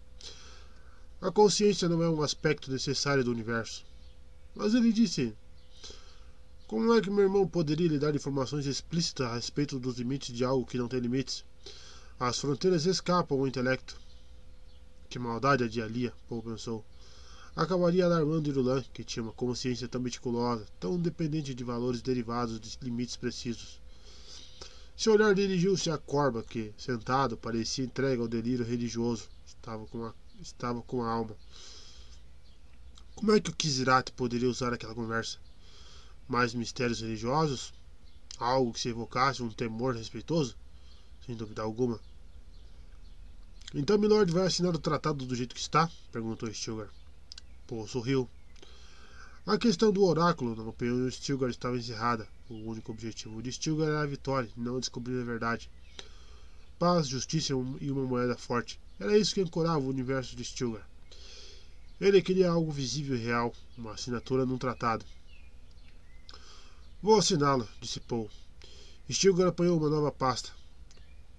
A 1.20 1.32
consciência 1.32 1.90
não 1.90 2.02
é 2.02 2.10
um 2.10 2.22
aspecto 2.22 2.72
necessário 2.72 3.26
do 3.26 3.32
universo. 3.32 3.86
Mas 4.56 4.74
ele 4.74 4.94
disse: 4.94 5.36
Como 6.68 6.94
é 6.94 7.02
que 7.02 7.10
meu 7.10 7.26
irmão 7.26 7.48
poderia 7.48 7.88
lhe 7.88 8.00
dar 8.00 8.16
informações 8.16 8.66
explícitas 8.66 9.28
a 9.28 9.36
respeito 9.36 9.78
dos 9.78 9.98
limites 9.98 10.34
de 10.34 10.46
algo 10.46 10.66
que 10.66 10.78
não 10.78 10.88
tem 10.88 11.00
limites? 11.00 11.44
As 12.20 12.40
fronteiras 12.40 12.86
escapam 12.86 13.38
ao 13.38 13.48
intelecto. 13.48 14.00
Que 15.10 15.20
maldade 15.20 15.66
a 15.66 15.68
de 15.68 15.82
Alia, 15.82 16.14
Paul 16.28 16.42
pensou. 16.42 16.86
Acabaria 17.56 18.06
alarmando 18.06 18.50
Irulan, 18.50 18.82
que 18.94 19.04
tinha 19.04 19.22
uma 19.22 19.34
consciência 19.34 19.88
tão 19.88 20.02
meticulosa, 20.02 20.66
tão 20.80 21.00
dependente 21.00 21.54
de 21.54 21.64
valores 21.64 22.02
derivados 22.02 22.60
de 22.60 22.78
limites 22.82 23.18
precisos. 23.18 23.80
Seu 24.96 25.14
olhar 25.14 25.36
dirigiu-se 25.36 25.92
à 25.92 25.98
corba 25.98 26.42
que, 26.42 26.74
sentado, 26.78 27.36
parecia 27.38 27.84
entregue 27.86 28.22
ao 28.22 28.28
delírio 28.28 28.66
religioso. 28.66 29.30
Estava 29.46 29.86
com 29.86 30.06
a, 30.06 30.14
estava 30.42 30.82
com 30.82 31.04
a 31.04 31.12
alma. 31.12 31.36
Como 33.14 33.32
é 33.32 33.40
que 33.40 33.50
o 33.50 33.56
Kizirate 33.56 34.12
poderia 34.14 34.50
usar 34.50 34.74
aquela 34.74 34.96
conversa? 34.96 35.38
Mais 36.28 36.54
mistérios 36.54 37.02
religiosos? 37.02 37.74
Algo 38.40 38.74
que 38.74 38.80
se 38.80 38.90
evocasse 38.90 39.44
um 39.44 39.50
temor 39.50 39.96
respeitoso? 39.96 40.56
Sem 41.26 41.36
dúvida 41.36 41.62
alguma. 41.62 42.00
Então 43.74 43.98
Milord 43.98 44.32
vai 44.32 44.46
assinar 44.46 44.76
o 44.76 44.80
tratado 44.80 45.26
do 45.26 45.36
jeito 45.36 45.56
que 45.56 45.62
está? 45.62 45.90
perguntou 46.12 46.54
Stilgar. 46.54 46.90
Paul 47.66 47.88
sorriu. 47.88 48.30
A 49.46 49.58
questão 49.58 49.92
do 49.92 50.06
oráculo, 50.06 50.56
na 50.56 50.64
opinião 50.64 51.08
de 51.08 51.16
Stilgar, 51.16 51.50
estava 51.50 51.78
encerrada. 51.78 52.28
O 52.50 52.54
único 52.70 52.92
objetivo 52.92 53.42
de 53.42 53.52
Stilgar 53.52 53.90
era 53.90 54.02
a 54.02 54.06
vitória, 54.06 54.50
não 54.56 54.80
descobrir 54.80 55.20
a 55.20 55.26
verdade. 55.26 55.70
Paz, 56.78 57.08
justiça 57.08 57.54
e 57.82 57.92
uma 57.92 58.06
moeda 58.06 58.38
forte. 58.38 58.80
Era 59.00 59.18
isso 59.18 59.34
que 59.34 59.42
ancorava 59.42 59.80
o 59.80 59.90
universo 59.90 60.36
de 60.36 60.46
Stilgar. 60.46 60.88
Ele 62.00 62.22
queria 62.22 62.52
algo 62.52 62.72
visível 62.72 63.16
e 63.16 63.20
real, 63.20 63.54
uma 63.78 63.94
assinatura 63.94 64.46
num 64.46 64.58
tratado. 64.58 65.04
Vou 67.04 67.18
assiná-lo, 67.18 67.68
disse 67.82 68.00
Paul. 68.00 68.30
Stilgar 69.12 69.50
apanhou 69.50 69.78
uma 69.78 69.90
nova 69.90 70.10
pasta. 70.10 70.52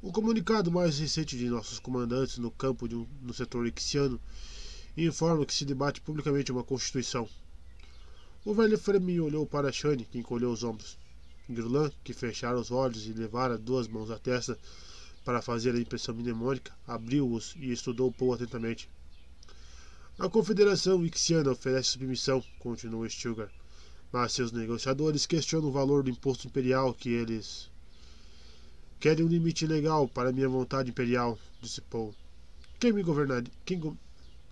O 0.03 0.13
comunicado 0.13 0.71
mais 0.71 0.99
recente 0.99 1.39
de 1.39 1.49
nossos 1.49 1.79
comandantes 1.79 2.37
no 2.37 2.51
campo 2.51 2.85
um, 2.95 3.07
no 3.23 3.33
setor 3.33 3.67
ixiano 3.67 4.21
informa 4.95 5.47
que 5.47 5.55
se 5.55 5.65
debate 5.65 6.03
publicamente 6.03 6.53
uma 6.53 6.63
constituição. 6.63 7.27
O 8.45 8.53
velho 8.53 8.79
Fremin 8.79 9.21
olhou 9.21 9.47
para 9.47 9.73
Shane, 9.73 10.05
que 10.05 10.19
encolheu 10.19 10.53
os 10.53 10.63
ombros. 10.63 10.99
Girlan, 11.49 11.91
que 12.05 12.13
fechara 12.13 12.61
os 12.61 12.71
olhos 12.71 13.07
e 13.07 13.15
levara 13.15 13.57
duas 13.57 13.89
mãos 13.89 14.11
à 14.11 14.19
testa 14.19 14.59
para 15.25 15.41
fazer 15.41 15.75
a 15.75 15.81
impressão 15.81 16.15
mnemônica, 16.15 16.77
abriu-os 16.87 17.55
e 17.57 17.73
estudou 17.73 18.13
Paul 18.13 18.35
atentamente. 18.35 18.87
A 20.19 20.29
Confederação 20.29 21.03
Ixiana 21.07 21.53
oferece 21.53 21.93
submissão, 21.93 22.45
continuou 22.59 23.09
Stilgar, 23.09 23.51
mas 24.15 24.33
seus 24.33 24.53
negociadores 24.53 25.27
questionam 25.27 25.71
o 25.71 25.73
valor 25.73 26.05
do 26.05 26.11
imposto 26.11 26.47
imperial 26.47 26.95
que 26.95 27.09
eles 27.09 27.69
Querem 29.01 29.25
um 29.25 29.29
limite 29.29 29.67
legal 29.67 30.07
para 30.07 30.31
minha 30.31 30.49
vontade 30.49 30.91
imperial, 30.91 31.37
disse 31.61 31.81
Paul. 31.81 32.15
Quem 32.79 32.93
me 32.93 33.03
governaria? 33.03 33.51
Quem, 33.65 33.99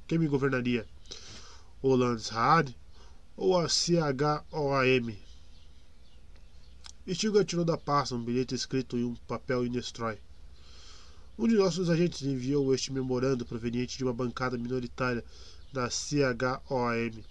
quem 0.08 0.18
me 0.18 0.26
governaria? 0.26 0.84
O 1.80 1.94
Landsraad 1.94 2.76
ou 3.36 3.56
a 3.56 3.68
CHOAM? 3.68 5.14
Stilgar 7.06 7.44
tirou 7.44 7.64
da 7.64 7.78
pasta 7.78 8.16
um 8.16 8.24
bilhete 8.24 8.56
escrito 8.56 8.98
em 8.98 9.04
um 9.04 9.14
papel 9.28 9.64
Inestrói. 9.64 10.18
Um 11.38 11.46
de 11.46 11.54
nossos 11.54 11.88
agentes 11.88 12.22
enviou 12.22 12.74
este 12.74 12.92
memorando 12.92 13.46
proveniente 13.46 13.96
de 13.96 14.02
uma 14.02 14.12
bancada 14.12 14.58
minoritária 14.58 15.24
da 15.72 15.88
CHOAM. 15.88 17.22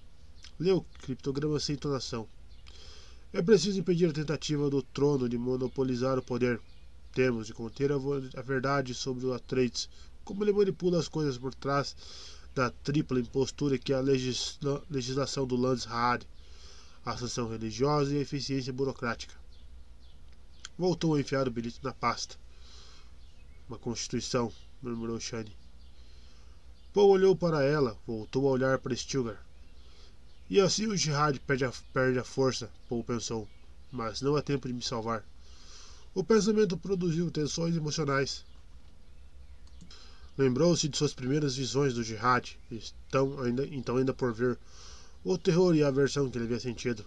Leu 0.62 0.86
criptograma 1.02 1.60
sem 1.60 1.74
entonação. 1.74 2.30
É 3.34 3.42
preciso 3.42 3.80
impedir 3.80 4.08
a 4.08 4.14
tentativa 4.14 4.70
do 4.70 4.84
trono 4.84 5.28
de 5.28 5.36
monopolizar 5.36 6.20
o 6.20 6.22
poder, 6.22 6.62
temos 7.16 7.48
de 7.48 7.54
conter 7.56 7.92
a 7.92 8.42
verdade 8.44 8.94
sobre 8.94 9.26
o 9.26 9.34
Atreides, 9.34 9.90
como 10.24 10.44
ele 10.44 10.54
manipula 10.54 11.00
as 11.00 11.08
coisas 11.08 11.36
por 11.36 11.56
trás 11.56 11.96
da 12.54 12.70
tripla 12.70 13.20
impostura 13.20 13.80
que 13.80 13.92
é 13.92 13.96
a 13.96 14.02
legisla 14.02 14.84
legislação 14.88 15.48
do 15.48 15.56
Landsraad, 15.56 16.28
a 17.04 17.18
sanção 17.18 17.50
religiosa 17.50 18.14
e 18.14 18.20
a 18.20 18.22
eficiência 18.22 18.72
burocrática. 18.72 19.34
Voltou 20.78 21.16
a 21.16 21.20
enfiar 21.20 21.48
o 21.48 21.52
bilhete 21.52 21.80
na 21.82 21.92
pasta. 21.92 22.36
Uma 23.68 23.80
constituição, 23.80 24.54
murmurou 24.80 25.20
Shani. 25.20 25.58
Paul 26.94 27.10
olhou 27.10 27.36
para 27.36 27.64
ela, 27.64 27.98
voltou 28.06 28.48
a 28.48 28.52
olhar 28.52 28.78
para 28.78 28.96
Stilgar. 28.96 29.44
E 30.52 30.60
assim 30.60 30.86
o 30.86 30.98
Jihad 30.98 31.40
perde 31.48 31.64
a, 31.64 31.72
perde 31.94 32.19
a 32.19 32.26
força, 32.26 32.69
Paul 32.90 33.06
pensou. 33.06 33.48
Mas 33.90 34.22
não 34.22 34.36
há 34.36 34.41
tempo 34.41 34.68
de 34.68 34.73
me 34.73 34.82
salvar. 34.82 35.23
O 36.14 36.26
pensamento 36.26 36.76
produziu 36.76 37.32
tensões 37.32 37.73
emocionais. 37.73 38.44
Lembrou-se 40.38 40.90
de 40.90 40.98
suas 40.98 41.14
primeiras 41.14 41.56
visões 41.56 41.94
do 41.94 42.03
jihad, 42.03 42.57
então 42.69 43.40
ainda, 43.40 43.65
então 43.68 43.95
ainda 43.95 44.14
por 44.14 44.34
ver, 44.34 44.57
o 45.23 45.38
terror 45.38 45.73
e 45.73 45.84
a 45.84 45.88
aversão 45.88 46.30
que 46.30 46.38
ele 46.38 46.45
havia 46.45 46.60
sentido. 46.60 47.06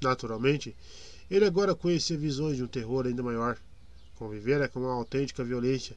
Naturalmente, 0.00 0.76
ele 1.28 1.44
agora 1.44 1.74
conhecia 1.74 2.16
visões 2.16 2.56
de 2.56 2.62
um 2.62 2.68
terror 2.68 3.04
ainda 3.04 3.20
maior. 3.20 3.58
Convivera 4.14 4.68
com 4.68 4.78
uma 4.78 4.92
autêntica 4.92 5.42
violência. 5.42 5.96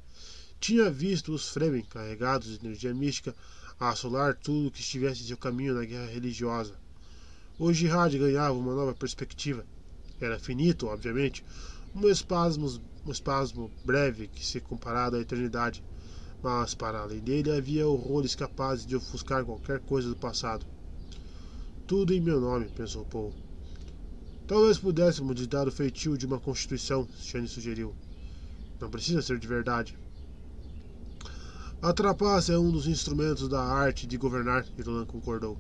Tinha 0.60 0.90
visto 0.90 1.36
os 1.36 1.50
Fremen, 1.50 1.84
carregados 1.84 2.58
de 2.58 2.66
energia 2.66 2.96
mística, 2.96 3.36
a 3.80 3.90
assolar 3.90 4.36
tudo 4.36 4.72
que 4.72 4.82
estivesse 4.82 5.24
em 5.24 5.28
seu 5.28 5.38
caminho 5.38 5.74
na 5.74 5.86
guerra 5.86 6.08
religiosa. 6.08 6.74
O 7.58 7.72
jihad 7.72 8.18
ganhava 8.18 8.58
uma 8.58 8.76
nova 8.76 8.94
perspectiva. 8.94 9.66
Era 10.20 10.38
finito, 10.38 10.88
obviamente, 10.88 11.46
um 11.96 12.08
espasmo, 12.10 12.68
um 13.06 13.12
espasmo 13.12 13.72
breve 13.86 14.28
que 14.28 14.46
se 14.46 14.60
comparado 14.60 15.16
à 15.16 15.20
eternidade, 15.20 15.84
mas 16.44 16.74
para 16.74 17.00
além 17.00 17.20
dele 17.20 17.52
havia 17.52 17.88
horrores 17.88 18.36
capazes 18.36 18.86
de 18.86 18.96
ofuscar 18.96 19.46
qualquer 19.46 19.80
coisa 19.80 20.10
do 20.10 20.16
passado. 20.16 20.66
Tudo 21.88 22.14
em 22.14 22.20
meu 22.20 22.40
nome, 22.40 22.70
pensou 22.70 23.06
Paul. 23.06 23.34
Talvez 24.46 24.78
pudéssemos 24.78 25.40
lhe 25.40 25.48
dar 25.48 25.68
o 25.68 25.72
feitio 25.72 26.18
de 26.18 26.26
uma 26.26 26.40
constituição, 26.40 27.08
Shane 27.20 27.48
sugeriu. 27.48 27.96
Não 28.80 28.90
precisa 28.90 29.22
ser 29.22 29.38
de 29.40 29.48
verdade. 29.48 29.98
A 31.82 31.94
trapaça 31.94 32.52
é 32.52 32.58
um 32.58 32.70
dos 32.70 32.88
instrumentos 32.88 33.48
da 33.48 33.64
arte 33.64 34.06
de 34.06 34.18
governar, 34.18 34.68
Irulan 34.78 35.06
concordou. 35.06 35.58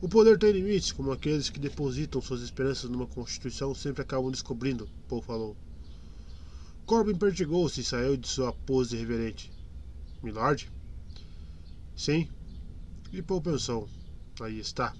O 0.00 0.08
poder 0.08 0.36
tem 0.36 0.50
limites, 0.50 0.90
como 0.90 1.12
aqueles 1.12 1.48
que 1.48 1.60
depositam 1.60 2.20
suas 2.20 2.42
esperanças 2.42 2.90
numa 2.90 3.06
Constituição 3.06 3.72
sempre 3.72 4.02
acabam 4.02 4.32
descobrindo, 4.32 4.88
Paul 5.08 5.22
falou. 5.22 5.56
Corbin 6.84 7.14
pertigou-se 7.14 7.80
e 7.80 7.84
saiu 7.84 8.16
de 8.16 8.26
sua 8.26 8.52
pose 8.52 8.96
reverente. 8.96 9.52
Milord? 10.24 10.68
Sim. 11.94 12.28
E 13.12 13.22
Paul 13.22 13.40
pensou. 13.40 13.88
Aí 14.40 14.58
está. 14.58 14.92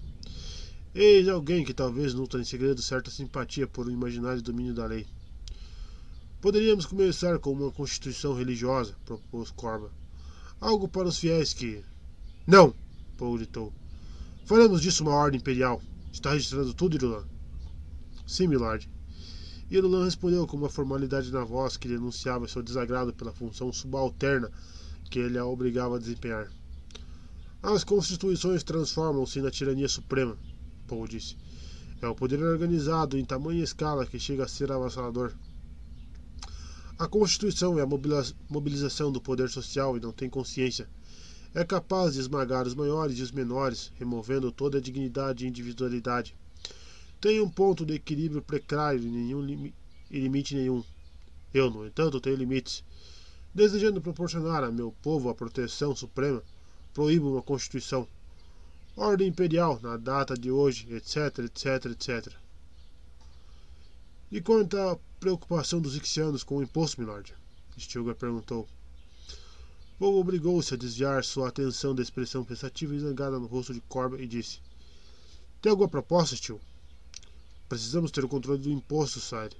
Eis 0.94 1.26
alguém 1.26 1.64
que 1.64 1.74
talvez 1.74 2.14
nutra 2.14 2.40
em 2.40 2.44
segredo 2.44 2.80
certa 2.80 3.10
simpatia 3.10 3.66
por 3.66 3.88
um 3.88 3.90
imaginário 3.90 4.40
domínio 4.40 4.72
da 4.72 4.86
lei. 4.86 5.04
Poderíamos 6.46 6.86
começar 6.86 7.40
com 7.40 7.50
uma 7.50 7.72
constituição 7.72 8.32
religiosa, 8.32 8.94
propôs 9.04 9.50
Corba. 9.50 9.90
Algo 10.60 10.86
para 10.86 11.08
os 11.08 11.18
fiéis 11.18 11.52
que. 11.52 11.82
Não! 12.46 12.72
Paul 13.18 13.34
gritou. 13.34 13.72
Faremos 14.44 14.80
disso 14.80 15.02
uma 15.02 15.12
ordem 15.12 15.40
imperial. 15.40 15.82
Está 16.12 16.30
registrando 16.34 16.72
tudo, 16.72 16.94
Irulan? 16.94 17.24
Sim, 18.28 18.46
milord. 18.46 18.88
Irulan 19.68 20.04
respondeu 20.04 20.46
com 20.46 20.56
uma 20.56 20.68
formalidade 20.68 21.32
na 21.32 21.42
voz 21.42 21.76
que 21.76 21.88
denunciava 21.88 22.46
seu 22.46 22.62
desagrado 22.62 23.12
pela 23.12 23.32
função 23.32 23.72
subalterna 23.72 24.48
que 25.10 25.18
ele 25.18 25.38
a 25.38 25.44
obrigava 25.44 25.96
a 25.96 25.98
desempenhar. 25.98 26.48
As 27.60 27.82
constituições 27.82 28.62
transformam-se 28.62 29.40
na 29.40 29.50
tirania 29.50 29.88
suprema, 29.88 30.38
Paul 30.86 31.08
disse. 31.08 31.36
É 32.00 32.06
o 32.06 32.14
poder 32.14 32.40
organizado 32.40 33.18
em 33.18 33.24
tamanha 33.24 33.64
escala 33.64 34.06
que 34.06 34.20
chega 34.20 34.44
a 34.44 34.48
ser 34.48 34.70
avassalador. 34.70 35.34
A 36.98 37.06
Constituição 37.06 37.78
é 37.78 37.82
a 37.82 37.86
mobilização 38.48 39.12
do 39.12 39.20
poder 39.20 39.50
social 39.50 39.98
e 39.98 40.00
não 40.00 40.12
tem 40.12 40.30
consciência. 40.30 40.88
É 41.54 41.62
capaz 41.62 42.14
de 42.14 42.20
esmagar 42.20 42.66
os 42.66 42.74
maiores 42.74 43.18
e 43.18 43.22
os 43.22 43.30
menores, 43.30 43.92
removendo 43.96 44.50
toda 44.50 44.78
a 44.78 44.80
dignidade 44.80 45.44
e 45.44 45.48
individualidade. 45.48 46.34
Tem 47.20 47.38
um 47.38 47.50
ponto 47.50 47.84
de 47.84 47.94
equilíbrio 47.94 48.40
precário 48.40 49.02
e, 49.02 49.10
nenhum 49.10 49.46
e 50.10 50.20
limite 50.20 50.54
nenhum. 50.54 50.82
Eu, 51.52 51.70
no 51.70 51.86
entanto, 51.86 52.18
tenho 52.18 52.36
limites. 52.36 52.82
Desejando 53.54 54.00
proporcionar 54.00 54.64
a 54.64 54.72
meu 54.72 54.90
povo 55.02 55.28
a 55.28 55.34
proteção 55.34 55.94
suprema, 55.94 56.42
proíbo 56.94 57.30
uma 57.30 57.42
Constituição. 57.42 58.08
Ordem 58.96 59.28
imperial 59.28 59.78
na 59.82 59.98
data 59.98 60.34
de 60.34 60.50
hoje, 60.50 60.86
etc, 60.94 61.40
etc, 61.40 61.86
etc. 61.90 62.32
E 64.32 64.40
quanto 64.40 64.78
à 64.78 64.98
preocupação 65.18 65.80
dos 65.80 65.96
ixianos 65.96 66.44
com 66.44 66.58
o 66.58 66.62
imposto, 66.62 67.00
milord? 67.00 67.34
Stilgar 67.78 68.14
perguntou. 68.14 68.68
Paul 69.98 70.20
obrigou-se 70.20 70.74
a 70.74 70.76
desviar 70.76 71.24
sua 71.24 71.48
atenção 71.48 71.94
da 71.94 72.02
expressão 72.02 72.44
pensativa 72.44 72.94
e 72.94 73.00
zangada 73.00 73.38
no 73.38 73.46
rosto 73.46 73.72
de 73.72 73.80
Corba 73.82 74.20
e 74.20 74.26
disse: 74.26 74.60
Tem 75.60 75.70
alguma 75.70 75.88
proposta, 75.88 76.36
tio? 76.36 76.60
Precisamos 77.68 78.10
ter 78.10 78.24
o 78.24 78.28
controle 78.28 78.62
do 78.62 78.70
imposto, 78.70 79.20
Sire. 79.20 79.56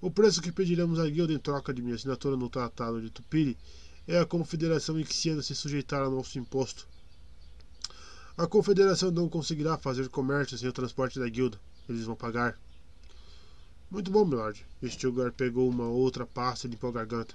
O 0.00 0.10
preço 0.10 0.40
que 0.40 0.52
pediremos 0.52 0.98
à 0.98 1.08
guilda 1.08 1.32
em 1.32 1.38
troca 1.38 1.74
de 1.74 1.82
minha 1.82 1.94
assinatura 1.94 2.36
no 2.36 2.48
Tratado 2.48 3.00
de 3.00 3.10
Tupiri 3.10 3.56
é 4.06 4.18
a 4.18 4.26
Confederação 4.26 4.98
Ixiana 4.98 5.42
se 5.42 5.54
sujeitar 5.54 6.02
ao 6.02 6.10
nosso 6.10 6.38
imposto. 6.38 6.86
A 8.36 8.46
Confederação 8.46 9.10
não 9.10 9.28
conseguirá 9.28 9.76
fazer 9.76 10.08
comércio 10.08 10.56
sem 10.56 10.68
o 10.68 10.72
transporte 10.72 11.18
da 11.18 11.28
guilda. 11.28 11.60
Eles 11.88 12.04
vão 12.04 12.16
pagar. 12.16 12.58
Muito 13.90 14.08
bom, 14.08 14.24
milord. 14.24 14.64
Stilgar 14.84 15.32
pegou 15.32 15.68
uma 15.68 15.88
outra 15.88 16.24
pasta 16.24 16.64
e 16.64 16.70
limpou 16.70 16.90
a 16.90 16.92
garganta. 16.92 17.34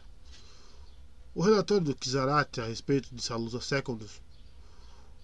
O 1.34 1.42
relatório 1.42 1.84
do 1.84 1.94
Kizarat 1.94 2.62
a 2.62 2.66
respeito 2.66 3.14
de 3.14 3.22
Salusa 3.22 3.60
Secundus. 3.60 4.22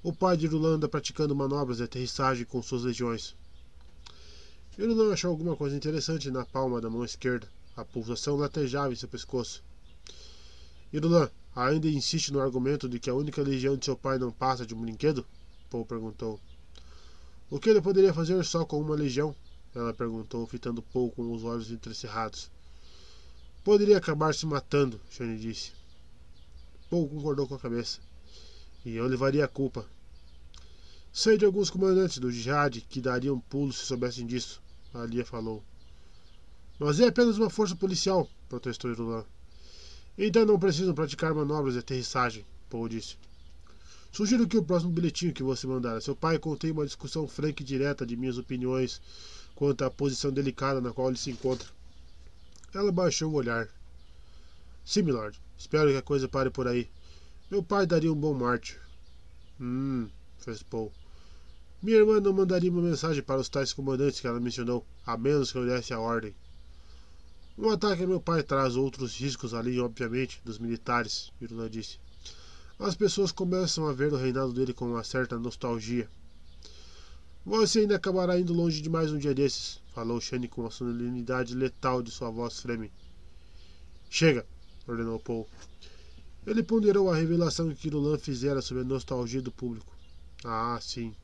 O 0.03 0.11
pai 0.11 0.35
de 0.35 0.45
Irulanda 0.45 0.89
praticando 0.89 1.33
manobras 1.33 1.77
de 1.77 1.83
aterrissagem 1.83 2.43
com 2.43 2.61
suas 2.61 2.83
legiões. 2.83 3.33
Irulan 4.77 5.13
achou 5.13 5.31
alguma 5.31 5.55
coisa 5.55 5.73
interessante 5.73 6.29
na 6.29 6.43
palma 6.43 6.81
da 6.81 6.89
mão 6.89 7.05
esquerda. 7.05 7.47
A 7.77 7.85
pulsação 7.85 8.35
latejava 8.35 8.91
em 8.91 8.97
seu 8.97 9.07
pescoço. 9.07 9.63
Irulan, 10.91 11.29
ainda 11.55 11.87
insiste 11.87 12.33
no 12.33 12.41
argumento 12.41 12.89
de 12.89 12.99
que 12.99 13.09
a 13.09 13.15
única 13.15 13.41
legião 13.41 13.77
de 13.77 13.85
seu 13.85 13.95
pai 13.95 14.17
não 14.17 14.33
passa 14.33 14.65
de 14.65 14.75
um 14.75 14.81
brinquedo? 14.81 15.25
Paul 15.69 15.85
perguntou. 15.85 16.41
O 17.49 17.57
que 17.57 17.69
ele 17.69 17.81
poderia 17.81 18.13
fazer 18.13 18.43
só 18.43 18.65
com 18.65 18.81
uma 18.81 18.95
legião? 18.95 19.33
Ela 19.73 19.93
perguntou, 19.93 20.45
fitando 20.45 20.81
Paul 20.81 21.11
com 21.11 21.31
os 21.31 21.43
olhos 21.43 21.71
entrecerrados. 21.71 22.51
Poderia 23.63 23.97
acabar 23.97 24.33
se 24.33 24.45
matando, 24.45 24.99
Shane 25.09 25.37
disse. 25.37 25.71
Paul 26.89 27.07
concordou 27.07 27.47
com 27.47 27.55
a 27.55 27.59
cabeça. 27.59 27.99
E 28.83 28.95
eu 28.95 29.07
levaria 29.07 29.45
a 29.45 29.47
culpa. 29.47 29.85
Sei 31.13 31.37
de 31.37 31.45
alguns 31.45 31.69
comandantes 31.69 32.17
do 32.17 32.31
jihad 32.31 32.81
que 32.89 32.99
dariam 32.99 33.39
pulos 33.39 33.77
se 33.77 33.85
soubessem 33.85 34.25
disso, 34.25 34.61
Alia 34.93 35.25
falou. 35.25 35.63
Mas 36.79 36.99
é 36.99 37.07
apenas 37.07 37.37
uma 37.37 37.49
força 37.49 37.75
policial, 37.75 38.27
protestou 38.49 38.91
Irulan. 38.91 39.25
Então 40.17 40.45
não 40.45 40.59
precisam 40.59 40.93
praticar 40.93 41.33
manobras 41.33 41.73
de 41.73 41.79
aterrissagem, 41.79 42.45
Paul 42.69 42.89
disse. 42.89 43.17
Sugiro 44.11 44.47
que 44.47 44.57
o 44.57 44.63
próximo 44.63 44.91
bilhetinho 44.91 45.33
que 45.33 45.43
você 45.43 45.65
mandar 45.65 45.95
a 45.95 46.01
seu 46.01 46.15
pai 46.15 46.37
contenha 46.37 46.73
uma 46.73 46.85
discussão 46.85 47.27
franca 47.27 47.61
e 47.61 47.65
direta 47.65 48.05
de 48.05 48.17
minhas 48.17 48.37
opiniões 48.37 49.01
quanto 49.55 49.83
à 49.83 49.91
posição 49.91 50.31
delicada 50.31 50.81
na 50.81 50.91
qual 50.91 51.09
ele 51.09 51.17
se 51.17 51.31
encontra. 51.31 51.67
Ela 52.73 52.91
baixou 52.91 53.31
o 53.31 53.35
olhar. 53.35 53.67
Sim, 54.85 55.03
milord. 55.03 55.39
Espero 55.57 55.89
que 55.89 55.97
a 55.97 56.01
coisa 56.01 56.27
pare 56.27 56.49
por 56.49 56.67
aí. 56.67 56.89
Meu 57.49 57.61
pai 57.61 57.85
daria 57.85 58.11
um 58.11 58.15
bom 58.15 58.33
mártir. 58.33 58.79
Hum, 59.59 60.09
fez 60.39 60.63
Paul. 60.63 60.91
Minha 61.81 61.97
irmã 61.97 62.19
não 62.19 62.31
mandaria 62.33 62.71
uma 62.71 62.81
mensagem 62.81 63.23
para 63.23 63.41
os 63.41 63.49
tais 63.49 63.73
comandantes 63.73 64.19
que 64.19 64.27
ela 64.27 64.39
mencionou, 64.39 64.85
a 65.05 65.17
menos 65.17 65.51
que 65.51 65.57
eu 65.57 65.65
desse 65.65 65.93
a 65.93 65.99
ordem. 65.99 66.33
Um 67.57 67.69
ataque 67.69 68.03
a 68.03 68.07
meu 68.07 68.19
pai 68.19 68.41
traz 68.41 68.75
outros 68.75 69.15
riscos 69.15 69.53
além, 69.53 69.79
obviamente, 69.79 70.41
dos 70.43 70.57
militares, 70.57 71.31
Iruna 71.41 71.69
disse. 71.69 71.99
As 72.79 72.95
pessoas 72.95 73.31
começam 73.31 73.87
a 73.87 73.93
ver 73.93 74.11
o 74.13 74.17
reinado 74.17 74.53
dele 74.53 74.73
com 74.73 74.85
uma 74.85 75.03
certa 75.03 75.37
nostalgia. 75.37 76.09
Você 77.43 77.79
ainda 77.79 77.95
acabará 77.95 78.39
indo 78.39 78.53
longe 78.53 78.83
demais 78.83 79.11
um 79.11 79.17
dia 79.17 79.33
desses, 79.33 79.81
falou 79.95 80.21
Shane 80.21 80.47
com 80.47 80.63
a 80.63 80.69
solenidade 80.69 81.55
letal 81.55 82.03
de 82.03 82.11
sua 82.11 82.29
voz 82.29 82.59
freme. 82.59 82.91
Chega, 84.11 84.45
ordenou 84.87 85.19
Paul. 85.19 85.49
Ele 86.45 86.61
ponderou 86.61 87.09
a 87.09 87.15
revelação 87.15 87.73
que 87.73 87.89
Lulan 87.89 88.19
fizera 88.19 88.61
sobre 88.61 88.83
a 88.83 88.85
nostalgia 88.85 89.41
do 89.41 89.51
público. 89.51 89.91
Ah, 90.43 90.77
sim. 90.79 91.15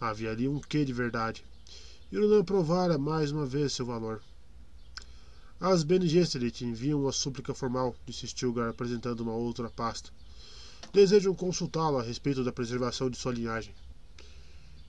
Havia 0.00 0.32
ali 0.32 0.48
um 0.48 0.58
quê 0.58 0.84
de 0.84 0.92
verdade. 0.92 1.44
Lulan 2.10 2.44
provara 2.44 2.98
mais 2.98 3.30
uma 3.30 3.46
vez 3.46 3.72
seu 3.72 3.86
valor. 3.86 4.20
As 5.60 5.84
Bene 5.84 6.08
Gesserit 6.08 6.64
enviam 6.64 7.02
uma 7.02 7.12
súplica 7.12 7.54
formal, 7.54 7.94
disse 8.04 8.26
Stilgar, 8.26 8.70
apresentando 8.70 9.20
uma 9.20 9.34
outra 9.34 9.70
pasta. 9.70 10.10
Desejam 10.92 11.32
consultá-lo 11.32 11.98
a 11.98 12.02
respeito 12.02 12.42
da 12.42 12.52
preservação 12.52 13.08
de 13.08 13.16
sua 13.16 13.32
linhagem. 13.32 13.72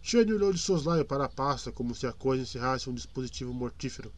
Shane 0.07 0.31
olhou 0.33 0.53
de 0.53 0.59
soslaio 0.59 1.03
para 1.03 1.25
a 1.25 1.27
pasta 1.27 1.71
como 1.71 1.95
se 1.95 2.05
a 2.05 2.13
coisa 2.13 2.43
encerrasse 2.43 2.87
um 2.87 2.93
dispositivo 2.93 3.51
mortífero. 3.51 4.13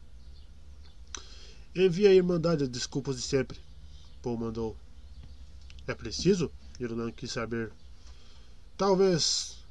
Envie 1.74 2.06
a 2.06 2.12
Irmandade 2.12 2.64
as 2.64 2.68
desculpas 2.68 3.16
de 3.16 3.22
sempre, 3.22 3.58
Paul 4.20 4.36
mandou. 4.36 4.76
É 5.86 5.94
preciso? 5.94 6.52
Irulan 6.78 7.10
quis 7.10 7.32
saber. 7.32 7.72
Talvez 8.76 9.64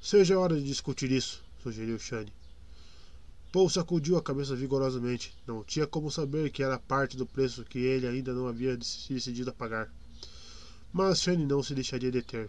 seja 0.00 0.38
hora 0.38 0.56
de 0.56 0.66
discutir 0.66 1.12
isso, 1.12 1.44
sugeriu 1.62 1.98
Shane. 1.98 2.32
Paul 3.52 3.68
sacudiu 3.68 4.16
a 4.16 4.22
cabeça 4.22 4.56
vigorosamente. 4.56 5.36
Não 5.46 5.62
tinha 5.62 5.86
como 5.86 6.10
saber 6.10 6.50
que 6.50 6.62
era 6.62 6.78
parte 6.78 7.14
do 7.14 7.26
preço 7.26 7.62
que 7.62 7.78
ele 7.78 8.06
ainda 8.06 8.32
não 8.32 8.46
havia 8.46 8.78
se 8.80 9.12
decidido 9.12 9.50
a 9.50 9.52
pagar. 9.52 9.92
Mas 10.90 11.20
Shane 11.20 11.44
não 11.44 11.62
se 11.62 11.74
deixaria 11.74 12.10
deter. 12.10 12.48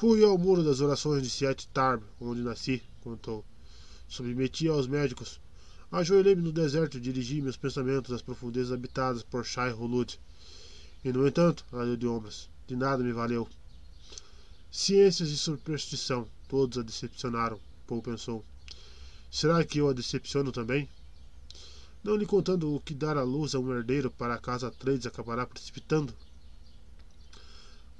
Fui 0.00 0.24
ao 0.24 0.38
muro 0.38 0.64
das 0.64 0.80
orações 0.80 1.22
de 1.22 1.28
Siet 1.28 1.68
Tarb, 1.74 2.02
onde 2.18 2.40
nasci, 2.40 2.82
contou. 3.02 3.44
Submeti 4.08 4.66
aos 4.66 4.86
médicos. 4.86 5.38
Ajoelhei-me 5.92 6.40
no 6.40 6.50
deserto 6.50 6.96
e 6.96 7.00
dirigi 7.02 7.42
meus 7.42 7.58
pensamentos 7.58 8.10
às 8.10 8.22
profundezas 8.22 8.72
habitadas 8.72 9.22
por 9.22 9.44
Shai 9.44 9.74
Hulud. 9.74 10.18
E, 11.04 11.12
no 11.12 11.28
entanto, 11.28 11.66
ela 11.70 11.98
de 11.98 12.06
ombros. 12.06 12.48
De 12.66 12.74
nada 12.76 13.04
me 13.04 13.12
valeu. 13.12 13.46
Ciências 14.70 15.28
e 15.28 15.36
superstição, 15.36 16.26
todos 16.48 16.78
a 16.78 16.82
decepcionaram, 16.82 17.60
Paul 17.86 18.00
pensou. 18.00 18.42
Será 19.30 19.62
que 19.66 19.80
eu 19.80 19.90
a 19.90 19.92
decepciono 19.92 20.50
também? 20.50 20.88
Não 22.02 22.16
lhe 22.16 22.24
contando 22.24 22.74
o 22.74 22.80
que 22.80 22.94
dar 22.94 23.18
à 23.18 23.22
luz 23.22 23.54
a 23.54 23.58
um 23.58 23.70
herdeiro 23.70 24.10
para 24.10 24.32
a 24.32 24.38
casa 24.38 24.70
Trades 24.70 25.04
acabará 25.04 25.44
precipitando. 25.44 26.14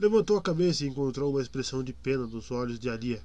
Levantou 0.01 0.39
a 0.39 0.43
cabeça 0.43 0.83
e 0.83 0.89
encontrou 0.89 1.31
uma 1.31 1.43
expressão 1.43 1.85
de 1.85 1.93
pena 1.93 2.27
nos 2.27 2.51
olhos 2.51 2.79
de 2.79 2.89
Alia. 2.89 3.23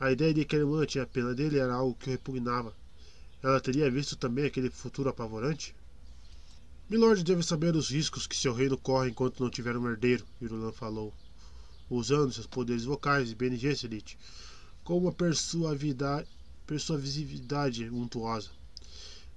A 0.00 0.10
ideia 0.10 0.32
de 0.32 0.46
que 0.46 0.56
a 0.56 0.58
irmã 0.58 0.86
tinha 0.86 1.04
pena 1.04 1.34
dele 1.34 1.58
era 1.58 1.74
algo 1.74 1.94
que 1.94 2.08
o 2.08 2.10
repugnava. 2.10 2.74
Ela 3.42 3.60
teria 3.60 3.90
visto 3.90 4.16
também 4.16 4.46
aquele 4.46 4.70
futuro 4.70 5.10
apavorante? 5.10 5.74
Milord 6.88 7.22
deve 7.22 7.42
saber 7.42 7.76
os 7.76 7.90
riscos 7.90 8.26
que 8.26 8.34
seu 8.34 8.54
reino 8.54 8.78
corre 8.78 9.10
enquanto 9.10 9.42
não 9.42 9.50
tiver 9.50 9.76
um 9.76 9.86
herdeiro, 9.90 10.24
Irulan 10.40 10.72
falou, 10.72 11.12
usando 11.90 12.32
seus 12.32 12.46
poderes 12.46 12.86
vocais 12.86 13.30
e 13.30 13.34
Bene 13.34 13.58
Gesserit 13.58 14.16
com 14.82 14.96
uma 14.96 15.14
persuasividade 16.66 17.90
untuosa. 17.90 18.48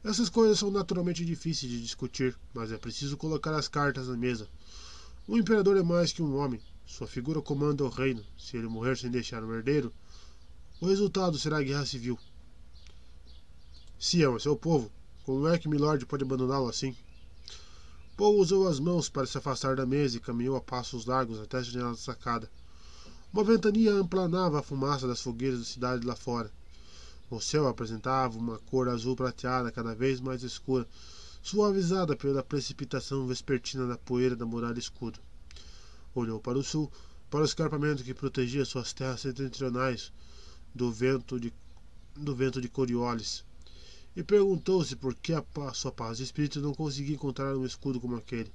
Essas 0.02 0.30
coisas 0.30 0.60
são 0.60 0.72
naturalmente 0.72 1.26
difíceis 1.26 1.69
de 1.69 1.81
discutir, 1.81 2.34
mas 2.53 2.72
é 2.72 2.77
preciso 2.77 3.18
colocar 3.18 3.53
as 3.53 3.68
cartas 3.68 4.07
na 4.07 4.15
mesa. 4.15 4.48
O 5.26 5.38
imperador 5.38 5.78
é 5.78 5.84
mais 5.84 6.12
que 6.12 6.22
um 6.22 6.36
homem. 6.36 6.60
Sua 6.86 7.08
figura 7.08 7.41
comanda 7.41 7.84
o 7.86 7.90
reino. 7.90 8.24
Se 8.38 8.58
ele 8.58 8.68
morrer 8.68 8.98
sem 8.98 9.10
deixar 9.10 9.44
um 9.44 9.54
herdeiro, 9.54 9.91
O 10.82 10.88
resultado 10.88 11.40
será 11.40 11.60
a 11.60 11.64
guerra 11.64 11.86
civil. 11.86 12.20
Sião 13.98 14.36
é 14.36 14.40
seu 14.40 14.58
povo. 14.58 14.91
Como 15.24 15.48
é 15.48 15.58
que 15.58 15.70
Milord 15.70 16.06
pode 16.06 16.26
abandoná-lo 16.26 16.68
assim? 16.68 16.94
Paul 18.18 18.38
usou 18.38 18.68
as 18.68 18.82
mãos 18.82 19.08
para 19.08 19.26
se 19.26 19.38
afastar 19.38 19.78
da 19.78 19.86
mesa 19.86 20.18
e 20.18 20.20
caminhou 20.20 20.58
a 20.58 20.62
passos 20.62 21.06
largos 21.06 21.40
até 21.40 21.58
a 21.58 21.62
janela 21.62 21.91
da 21.91 21.95
sacada. 21.98 22.52
Uma 23.32 23.45
ventania 23.45 23.94
amplanava 23.94 24.60
a 24.60 24.62
fumaça 24.62 25.08
das 25.08 25.22
fogueiras 25.22 25.60
da 25.60 25.66
cidade 25.66 26.06
lá 26.06 26.18
fora. 26.18 26.52
O 27.30 27.40
céu 27.40 27.66
apresentava 27.66 28.38
uma 28.38 28.60
cor 28.60 28.90
azul 28.90 29.16
prateada 29.16 29.72
cada 29.72 29.95
vez 29.95 30.20
mais 30.20 30.44
escura, 30.44 30.86
suavizada 31.44 32.15
pela 32.15 32.41
precipitação 32.41 33.28
vespertina 33.28 33.86
da 33.86 33.98
poeira 33.98 34.34
da 34.34 34.45
muralha 34.45 34.80
escudo. 34.80 35.20
Olhou 36.15 36.40
para 36.40 36.57
o 36.57 36.64
sul, 36.64 36.90
para 37.30 37.41
o 37.41 37.45
escarpamento 37.45 38.02
que 38.02 38.14
protegia 38.14 38.64
suas 38.64 38.94
terras 38.94 39.20
setentrionais 39.20 40.14
do 40.74 40.90
vento 40.90 41.38
de, 41.38 41.53
do 42.15 42.34
vento 42.34 42.61
de 42.61 42.70
Coriolis, 42.70 43.44
e 44.15 44.24
perguntou-se 44.24 44.95
por 44.95 45.14
que 45.15 45.34
a 45.34 45.44
sua 45.74 45.91
paz 45.91 46.18
de 46.18 46.24
espírito 46.24 46.61
não 46.61 46.74
conseguia 46.74 47.15
encontrar 47.15 47.57
um 47.57 47.65
escudo 47.65 47.99
como 47.99 48.15
aquele. 48.15 48.52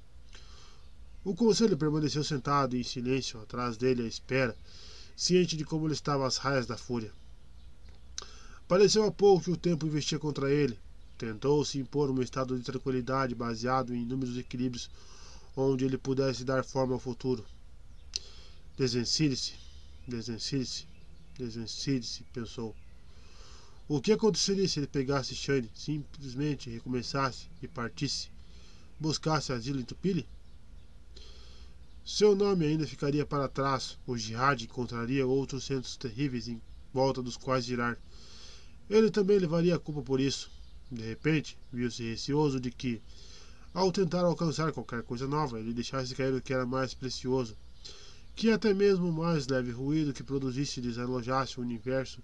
O 1.23 1.35
conselho 1.35 1.77
permaneceu 1.77 2.25
sentado 2.25 2.75
em 2.75 2.83
silêncio 2.83 3.39
atrás 3.39 3.77
dele 3.77 4.03
à 4.03 4.07
espera, 4.07 4.57
ciente 5.15 5.59
de 5.59 5.65
como 5.65 5.87
ele 5.87 5.93
estava 5.93 6.27
às 6.27 6.39
raias 6.39 6.65
da 6.65 6.79
fúria. 6.79 7.13
Pareceu 8.67 9.05
a 9.05 9.13
pouco 9.13 9.45
que 9.45 9.51
o 9.51 9.57
tempo 9.57 9.87
investia 9.87 10.19
contra 10.19 10.51
ele. 10.51 10.79
Tentou-se 11.19 11.79
impor 11.79 12.11
um 12.11 12.23
estado 12.23 12.57
de 12.57 12.65
tranquilidade 12.65 13.35
baseado 13.35 13.93
em 13.93 14.03
inúmeros 14.03 14.39
equilíbrios 14.39 14.89
onde 15.57 15.85
ele 15.85 15.99
pudesse 15.99 16.45
dar 16.45 16.65
forma 16.65 16.95
ao 16.95 17.01
futuro. 17.01 17.45
Desvencilhe-se, 18.77 19.55
desvencilhe-se, 20.07 20.87
desvencilhe-se, 21.37 22.23
pensou. 22.33 22.75
O 23.89 24.01
que 24.01 24.13
aconteceria 24.13 24.69
se 24.69 24.79
ele 24.79 24.87
pegasse 24.87 25.35
Shane, 25.35 25.69
simplesmente 25.75 26.71
recomeçasse 26.71 27.49
e 27.61 27.67
partisse? 27.67 28.29
Buscasse 29.01 29.53
asilo 29.53 29.81
em 29.81 29.85
Tupile? 29.85 30.29
Seu 32.05 32.37
nome 32.37 32.65
ainda 32.65 32.87
ficaria 32.87 33.27
para 33.27 33.49
trás. 33.49 33.99
O 34.07 34.17
Jihad 34.17 34.63
encontraria 34.63 35.27
outros 35.27 35.65
centros 35.65 35.97
terríveis 35.97 36.47
em 36.47 36.61
volta 36.93 37.21
dos 37.21 37.37
quais 37.37 37.65
girar. 37.65 37.99
Ele 38.89 39.11
também 39.11 39.39
levaria 39.39 39.75
a 39.75 39.79
culpa 39.79 40.03
por 40.03 40.21
isso. 40.21 40.51
De 40.91 41.03
repente, 41.03 41.59
viu-se 41.73 42.03
receoso 42.03 42.59
de 42.59 42.71
que, 42.71 43.03
ao 43.75 43.93
tentar 43.93 44.23
alcançar 44.23 44.73
qualquer 44.73 45.03
coisa 45.03 45.27
nova, 45.27 45.61
ele 45.61 45.75
deixasse 45.75 46.15
cair 46.15 46.35
o 46.35 46.41
que 46.41 46.55
era 46.55 46.65
mais 46.65 46.95
precioso, 46.95 47.57
que 48.35 48.51
até 48.51 48.73
mesmo 48.73 49.09
o 49.09 49.13
mais 49.13 49.47
leve 49.47 49.71
ruído 49.71 50.13
que 50.13 50.23
produzisse 50.23 50.81
desalojasse 50.81 51.59
o 51.59 51.63
universo 51.63 52.23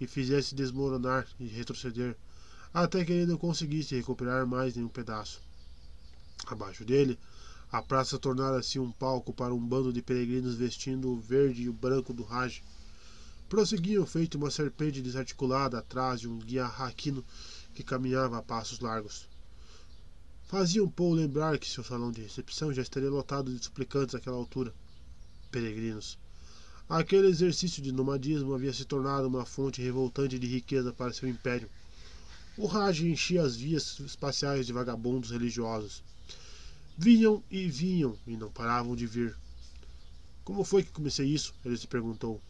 e 0.00 0.06
fizesse 0.06 0.54
desmoronar 0.54 1.26
e 1.38 1.46
retroceder, 1.46 2.16
até 2.74 3.04
que 3.04 3.12
ele 3.12 3.26
não 3.26 3.36
conseguisse 3.36 3.94
recuperar 3.94 4.46
mais 4.46 4.74
nenhum 4.74 4.88
pedaço. 4.88 5.40
Abaixo 6.46 6.84
dele, 6.84 7.18
a 7.70 7.80
praça 7.80 8.18
tornara-se 8.18 8.78
um 8.78 8.90
palco 8.90 9.32
para 9.32 9.54
um 9.54 9.60
bando 9.60 9.92
de 9.92 10.02
peregrinos 10.02 10.56
vestindo 10.56 11.10
o 11.10 11.20
verde 11.20 11.62
e 11.62 11.68
o 11.68 11.72
branco 11.72 12.12
do 12.12 12.22
Raj. 12.22 12.62
Prosseguiam 13.48 14.04
feito 14.04 14.36
uma 14.36 14.50
serpente 14.50 15.00
desarticulada 15.00 15.78
atrás 15.78 16.20
de 16.20 16.28
um 16.28 16.38
guia 16.38 16.66
raquino 16.66 17.24
que 17.74 17.82
caminhava 17.82 18.38
a 18.38 18.42
passos 18.42 18.80
largos. 18.80 19.28
Faziam 20.46 20.88
Paul 20.88 21.14
lembrar 21.14 21.58
que 21.58 21.68
seu 21.68 21.82
salão 21.82 22.12
de 22.12 22.20
recepção 22.20 22.74
já 22.74 22.82
estaria 22.82 23.08
lotado 23.08 23.54
de 23.54 23.64
suplicantes 23.64 24.14
àquela 24.14 24.36
altura. 24.36 24.74
Peregrinos. 25.50 26.18
Aquele 26.88 27.28
exercício 27.28 27.82
de 27.82 27.90
nomadismo 27.90 28.52
havia 28.52 28.72
se 28.72 28.84
tornado 28.84 29.26
uma 29.26 29.46
fonte 29.46 29.80
revoltante 29.80 30.38
de 30.38 30.46
riqueza 30.46 30.92
para 30.92 31.12
seu 31.12 31.26
império. 31.28 31.70
O 32.58 32.66
Raj 32.66 33.00
enchia 33.00 33.42
as 33.42 33.56
vias 33.56 33.98
espaciais 34.00 34.66
de 34.66 34.74
vagabundos 34.74 35.30
religiosos. 35.30 36.02
Vinham 36.98 37.42
e 37.50 37.66
vinham 37.66 38.14
e 38.26 38.36
não 38.36 38.50
paravam 38.50 38.94
de 38.94 39.06
vir. 39.06 39.34
Como 40.44 40.64
foi 40.64 40.82
que 40.82 40.90
comecei 40.90 41.26
isso? 41.26 41.54
Ele 41.64 41.78
se 41.78 41.86
perguntou. 41.86 42.42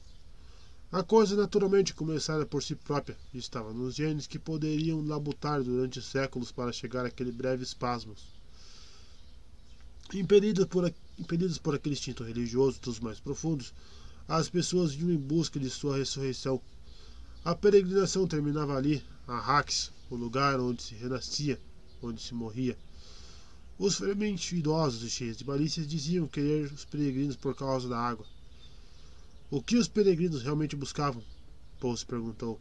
A 0.93 1.03
coisa 1.03 1.35
naturalmente 1.35 1.95
começara 1.95 2.45
por 2.45 2.63
si 2.63 2.75
própria 2.75 3.17
estava 3.33 3.73
nos 3.73 3.95
genes 3.95 4.27
que 4.27 4.39
poderiam 4.39 5.03
labutar 5.03 5.63
durante 5.63 6.03
séculos 6.03 6.53
para 6.53 6.71
chegar 6.71 7.07
àquele 7.07 7.33
breve 7.33 7.63
espasmo. 7.63 8.15
Impelidos 10.13 10.67
por, 10.67 10.93
impelidos 11.19 11.57
por 11.57 11.75
aquele 11.75 11.95
instinto 11.95 12.23
religioso 12.23 12.79
dos 12.79 13.01
mais 13.01 13.19
profundos, 13.19 13.73
as 14.29 14.51
pessoas 14.51 14.93
vinham 14.93 15.15
em 15.15 15.17
busca 15.17 15.59
de 15.59 15.71
sua 15.71 15.97
ressurreição. 15.97 16.61
A 17.43 17.55
peregrinação 17.55 18.29
terminava 18.29 18.77
ali, 18.77 19.03
a 19.27 19.39
Rax, 19.39 19.91
o 20.11 20.15
lugar 20.15 20.61
onde 20.61 20.83
se 20.83 20.95
renascia, 20.95 21.59
onde 22.03 22.21
se 22.21 22.35
morria. 22.35 22.77
Os 23.79 23.95
fremente 23.95 24.55
idosos 24.55 25.03
e 25.03 25.09
cheios 25.09 25.39
de 25.39 25.47
malícias 25.47 25.89
diziam 25.89 26.29
querer 26.29 26.71
os 26.71 26.85
peregrinos 26.85 27.37
por 27.37 27.55
causa 27.55 27.89
da 27.89 27.99
água. 27.99 28.27
O 29.53 29.63
que 29.63 29.77
os 29.77 29.87
peregrinos 29.87 30.43
realmente 30.43 30.75
buscavam? 30.75 31.23
Paul 31.79 31.95
se 31.95 32.07
perguntou. 32.07 32.59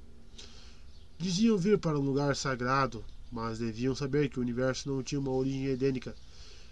Diziam 1.17 1.57
vir 1.57 1.79
para 1.79 1.97
um 1.97 2.03
lugar 2.03 2.35
sagrado, 2.35 3.01
mas 3.31 3.59
deviam 3.59 3.95
saber 3.95 4.29
que 4.29 4.37
o 4.37 4.41
universo 4.41 4.89
não 4.89 5.01
tinha 5.01 5.21
uma 5.21 5.31
origem 5.31 5.67
edênica, 5.67 6.13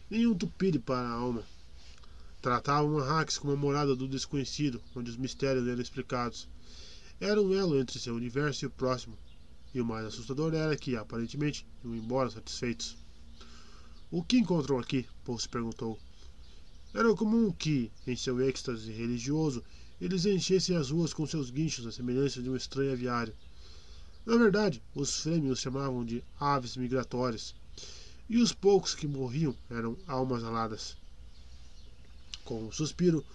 nenhum 0.10 0.36
tupire 0.36 0.78
para 0.78 1.08
a 1.08 1.14
alma. 1.14 1.41
Tratavam 2.41 3.00
Arrax 3.00 3.38
como 3.38 3.54
a 3.54 3.56
morada 3.56 3.96
do 3.96 4.10
desconhecido, 4.10 4.82
onde 4.94 5.10
os 5.10 5.16
mistérios 5.16 5.66
eram 5.66 5.82
explicados. 5.82 6.50
Era 7.18 7.41
um 7.41 7.54
elo 7.54 7.80
entre 7.80 7.98
seu 7.98 8.14
universo 8.14 8.66
e 8.66 8.68
o 8.68 8.72
próximo, 8.72 9.18
e 9.74 9.80
o 9.80 9.86
mais 9.86 10.06
assustador 10.06 10.54
era 10.54 10.76
que, 10.76 10.98
aparentemente, 10.98 11.66
iam 11.82 11.96
embora 11.96 12.30
satisfeitos. 12.30 12.98
O 14.12 14.22
que 14.22 14.38
encontrou 14.38 14.82
aqui? 14.82 15.08
Paul 15.24 15.40
se 15.40 15.48
perguntou. 15.48 15.98
Era 16.94 17.16
comum 17.16 17.54
que, 17.54 17.90
em 18.06 18.18
seu 18.18 18.41
êxtase 18.41 18.91
religioso, 18.91 19.64
eles 20.00 20.26
enchessem 20.26 20.76
as 20.76 20.92
ruas 20.92 21.14
com 21.14 21.26
seus 21.26 21.50
guinchos 21.50 21.86
à 21.86 21.92
semelhança 21.92 22.42
de 22.42 22.50
um 22.50 22.56
estranho 22.56 22.94
aviário. 22.94 23.34
Na 24.26 24.38
verdade, 24.38 24.82
os 24.94 25.22
Fremen 25.22 25.52
os 25.52 25.60
chamavam 25.60 26.06
de 26.06 26.24
aves 26.40 26.78
migratórias, 26.78 27.56
e 28.30 28.38
os 28.38 28.54
poucos 28.54 28.94
que 28.94 29.08
morriam 29.08 29.56
eram 29.70 29.98
almas 30.08 30.44
aladas. 30.44 30.96
Com 32.46 32.66
um 32.66 32.72
suspiro, 32.72 33.26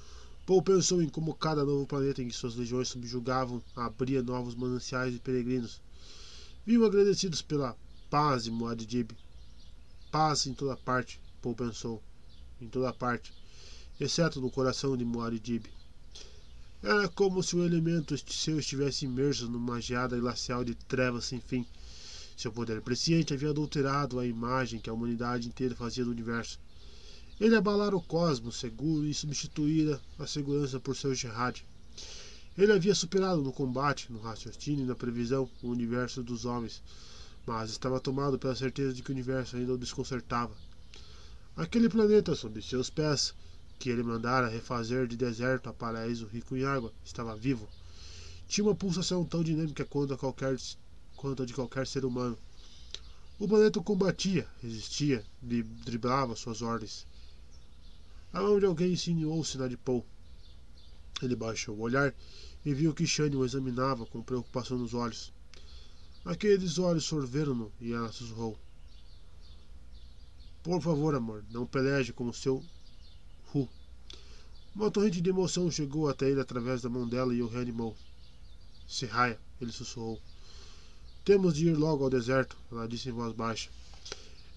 Paul 0.47 0.63
pensou 0.63 1.03
em 1.03 1.09
como 1.09 1.35
cada 1.35 1.65
novo 1.65 1.87
planeta 1.87 2.23
em 2.23 2.29
que 2.29 2.35
suas 2.35 2.55
legiões 2.55 2.89
subjugavam 2.89 3.63
abria 3.75 4.23
novos 4.23 4.55
mananciais 4.55 5.13
de 5.13 5.19
peregrinos. 5.19 5.81
Viam 6.65 6.85
agradecidos 6.85 7.43
pela 7.43 7.77
paz 8.11 8.45
de 8.45 8.51
Muad'Dib, 8.51 9.13
Paz 10.15 10.47
em 10.47 10.55
toda 10.55 10.77
parte, 10.77 11.21
Paul 11.43 11.57
pensou. 11.57 12.01
Em 12.61 12.69
toda 12.69 12.93
parte, 12.93 13.33
exceto 13.99 14.41
no 14.41 14.49
coração 14.49 14.97
de 14.97 15.05
Muad'Dib. 15.05 15.67
Era 16.87 17.09
como 17.09 17.43
se 17.43 17.57
o 17.57 17.65
elemento 17.65 18.15
seu 18.31 18.59
estivesse 18.59 19.07
imerso 19.07 19.49
numa 19.49 19.81
geada 19.81 20.21
glacial 20.21 20.63
de 20.63 20.75
trevas 20.75 21.25
sem 21.25 21.41
fim. 21.41 21.65
Seu 22.37 22.53
poder 22.53 22.83
presciente 22.83 23.33
havia 23.33 23.49
adulterado 23.49 24.21
a 24.21 24.27
imagem 24.27 24.79
que 24.79 24.91
a 24.91 24.93
humanidade 24.93 25.49
inteira 25.49 25.75
fazia 25.75 26.05
do 26.05 26.11
universo. 26.11 26.61
Ele 27.41 27.57
abalara 27.57 27.97
o 27.97 28.03
cosmos 28.03 28.57
seguro 28.57 29.07
e 29.07 29.15
substituíra 29.15 29.99
a 30.19 30.27
segurança 30.27 30.79
por 30.79 30.95
seu 30.95 31.15
jihad. 31.15 31.59
Ele 32.59 32.73
havia 32.73 32.95
superado 32.95 33.41
no 33.41 33.51
combate, 33.51 34.13
no 34.13 34.21
raciocínio 34.21 34.85
e 34.85 34.87
na 34.87 34.95
previsão 34.95 35.49
o 35.63 35.69
universo 35.71 36.23
dos 36.23 36.45
homens, 36.45 36.83
mas 37.47 37.71
estava 37.71 37.99
tomado 37.99 38.39
pela 38.39 38.55
certeza 38.55 38.93
de 38.93 39.03
que 39.03 39.11
o 39.11 39.15
universo 39.15 39.57
ainda 39.57 39.73
o 39.73 39.79
desconcertava. 39.79 40.53
Aquele 41.57 41.89
planeta 41.89 42.35
sob 42.35 42.61
seus 42.61 42.91
pés, 42.91 43.33
que 43.79 43.91
ele 43.91 44.03
mandara 44.03 44.49
refazer 44.49 45.07
de 45.07 45.17
deserto 45.17 45.69
a 45.69 45.73
paraíso 45.73 46.27
rico 46.27 46.57
em 46.57 46.65
água, 46.65 46.93
estava 47.05 47.37
vivo. 47.37 47.69
Tinha 48.47 48.67
uma 48.67 48.75
pulsação 48.75 49.25
tão 49.25 49.43
dinâmica 49.43 49.85
quanto 49.85 50.15
a, 50.15 50.19
qualquer, 50.19 50.57
quanto 51.17 51.43
a 51.43 51.47
de 51.47 51.55
qualquer 51.55 51.87
ser 51.87 52.05
humano. 52.05 52.39
O 53.39 53.49
planeta 53.49 53.81
combatia, 53.81 54.47
resistia, 54.63 55.25
driblava 55.43 56.37
suas 56.37 56.63
ordens. 56.63 57.07
A 58.33 58.41
mão 58.41 58.59
de 58.59 58.67
alguém 58.67 58.93
insinuou-se 58.93 59.59
na 59.59 59.69
de 59.69 59.77
Paul. 59.77 60.05
Ele 61.23 61.37
baixou 61.37 61.77
o 61.77 61.81
olhar 61.81 62.15
e 62.65 62.73
viu 62.73 62.95
que 62.95 63.07
Shane 63.07 63.37
o 63.37 63.45
examinava 63.45 64.07
com 64.07 64.23
preocupação 64.23 64.79
nos 64.79 64.95
olhos. 64.95 65.33
Aqueles 66.25 66.79
olhos 66.79 67.05
sorveram-no 67.05 67.71
e 67.81 67.93
ela 67.93 68.11
sussurrou. 68.11 68.59
Por 70.63 70.81
favor, 70.81 71.15
amor, 71.15 71.45
não 71.51 71.67
peleje 71.67 72.13
com 72.13 72.27
o 72.27 72.33
seu. 72.33 72.65
Uma 74.75 74.91
torrente 74.91 75.21
de 75.21 75.31
emoção 75.31 75.71
chegou 75.71 76.09
até 76.09 76.29
ele 76.29 76.41
através 76.41 76.83
da 76.83 76.89
mão 76.89 77.09
dela 77.09 77.33
e 77.33 77.41
o 77.41 77.47
reanimou. 77.47 77.97
Serraia, 78.89 79.39
ele 79.61 79.71
sussurrou. 79.71 80.21
Temos 81.25 81.55
de 81.55 81.69
ir 81.69 81.77
logo 81.77 82.03
ao 82.03 82.11
deserto, 82.11 82.57
ela 82.73 82.89
disse 82.89 83.09
em 83.09 83.13
voz 83.13 83.33
baixa. 83.33 83.71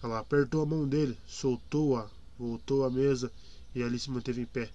Ela 0.01 0.17
apertou 0.17 0.63
a 0.63 0.65
mão 0.65 0.87
dele, 0.87 1.15
soltou-a, 1.27 2.09
voltou 2.37 2.83
à 2.83 2.89
mesa 2.89 3.31
e 3.75 3.83
ali 3.83 3.99
se 3.99 4.09
manteve 4.09 4.41
em 4.41 4.45
pé. 4.45 4.71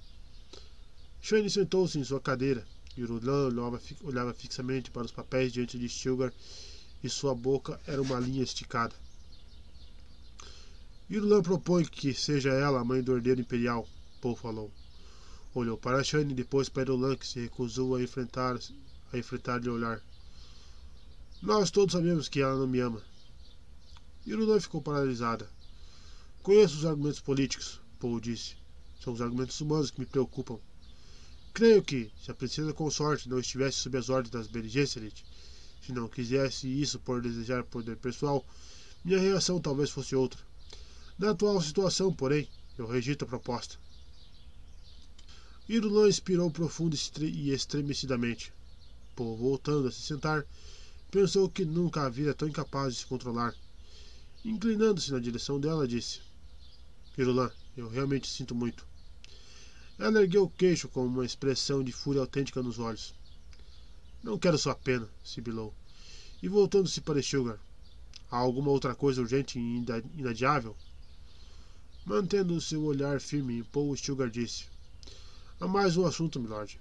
Shane 1.20 1.50
sentou-se 1.50 1.98
em 1.98 2.04
sua 2.04 2.20
cadeira. 2.20 2.64
Irulan 2.96 3.48
olhava, 4.04 4.32
fixamente 4.32 4.92
para 4.92 5.06
os 5.06 5.12
papéis 5.12 5.52
diante 5.52 5.76
de 5.76 5.88
Stilgar 5.88 6.32
e 7.02 7.08
sua 7.08 7.34
boca 7.34 7.80
era 7.84 8.00
uma 8.00 8.20
linha 8.20 8.44
esticada. 8.44 8.94
Irulan 11.10 11.42
propõe 11.42 11.84
que 11.84 12.14
seja 12.14 12.50
ela 12.50 12.78
a 12.78 12.84
mãe 12.84 13.02
do 13.02 13.16
herdeiro 13.16 13.40
imperial, 13.40 13.88
Paul 14.20 14.36
falou. 14.36 14.70
Olhou 15.54 15.76
para 15.76 16.02
Shane 16.02 16.32
e 16.32 16.36
depois 16.36 16.68
para 16.68 16.82
Irulan, 16.82 17.16
que 17.16 17.26
se 17.26 17.40
recusou 17.40 17.94
a 17.94 18.02
enfrentar 18.02 18.58
a 19.12 19.18
enfrentar-lhe 19.18 19.68
o 19.68 19.74
olhar. 19.74 20.02
Nós 21.42 21.70
todos 21.70 21.92
sabemos 21.92 22.28
que 22.28 22.40
ela 22.40 22.56
não 22.56 22.66
me 22.66 22.80
ama. 22.80 23.02
Irulan 24.24 24.60
ficou 24.60 24.80
paralisada. 24.80 25.50
Conheço 26.42 26.78
os 26.78 26.86
argumentos 26.86 27.20
políticos, 27.20 27.80
Paul 28.00 28.18
disse. 28.18 28.56
São 29.00 29.12
os 29.12 29.20
argumentos 29.20 29.60
humanos 29.60 29.90
que 29.90 30.00
me 30.00 30.06
preocupam. 30.06 30.58
Creio 31.52 31.82
que, 31.82 32.10
se 32.22 32.30
a 32.30 32.34
princesa 32.34 32.72
consorte 32.72 33.28
não 33.28 33.38
estivesse 33.38 33.78
sob 33.78 33.98
as 33.98 34.08
ordens 34.08 34.30
das 34.30 34.46
Bene 34.46 34.70
se 34.70 35.92
não 35.92 36.08
quisesse 36.08 36.66
isso 36.66 36.98
por 37.00 37.20
desejar 37.20 37.64
poder 37.64 37.96
pessoal, 37.96 38.46
minha 39.04 39.18
reação 39.18 39.60
talvez 39.60 39.90
fosse 39.90 40.14
outra. 40.14 40.40
Na 41.18 41.30
atual 41.30 41.60
situação, 41.60 42.12
porém, 42.12 42.48
eu 42.78 42.86
rejeito 42.86 43.24
a 43.24 43.28
proposta. 43.28 43.76
Irulan 45.68 46.08
expirou 46.08 46.50
profundo 46.50 46.96
e 47.20 47.50
estremecidamente. 47.52 48.52
Paul, 49.14 49.36
voltando 49.36 49.86
a 49.86 49.92
se 49.92 50.02
sentar, 50.02 50.44
pensou 51.10 51.48
que 51.48 51.64
nunca 51.64 52.04
a 52.04 52.08
vira 52.08 52.34
tão 52.34 52.48
incapaz 52.48 52.94
de 52.94 53.00
se 53.00 53.06
controlar. 53.06 53.54
Inclinando-se 54.44 55.12
na 55.12 55.20
direção 55.20 55.60
dela, 55.60 55.86
disse: 55.86 56.20
Irulan, 57.16 57.50
eu 57.76 57.88
realmente 57.88 58.26
sinto 58.26 58.56
muito. 58.56 58.84
Ela 59.98 60.20
ergueu 60.20 60.44
o 60.44 60.50
queixo 60.50 60.88
com 60.88 61.06
uma 61.06 61.24
expressão 61.24 61.84
de 61.84 61.92
fúria 61.92 62.20
autêntica 62.20 62.60
nos 62.60 62.80
olhos. 62.80 63.14
Não 64.20 64.38
quero 64.38 64.58
sua 64.58 64.74
pena, 64.74 65.08
sibilou. 65.22 65.72
E 66.42 66.48
voltando-se 66.48 67.00
para 67.00 67.22
Sugar. 67.22 67.60
Há 68.28 68.36
alguma 68.36 68.70
outra 68.70 68.96
coisa 68.96 69.20
urgente 69.20 69.60
e 69.60 69.84
inadiável? 70.18 70.76
Mantendo 72.04 72.60
seu 72.60 72.82
olhar 72.82 73.20
firme 73.20 73.62
Paul, 73.64 73.96
Sugar 73.96 74.28
disse. 74.28 74.71
Há 75.62 75.68
mais 75.68 75.96
um 75.96 76.04
assunto, 76.04 76.40
milord. 76.40 76.80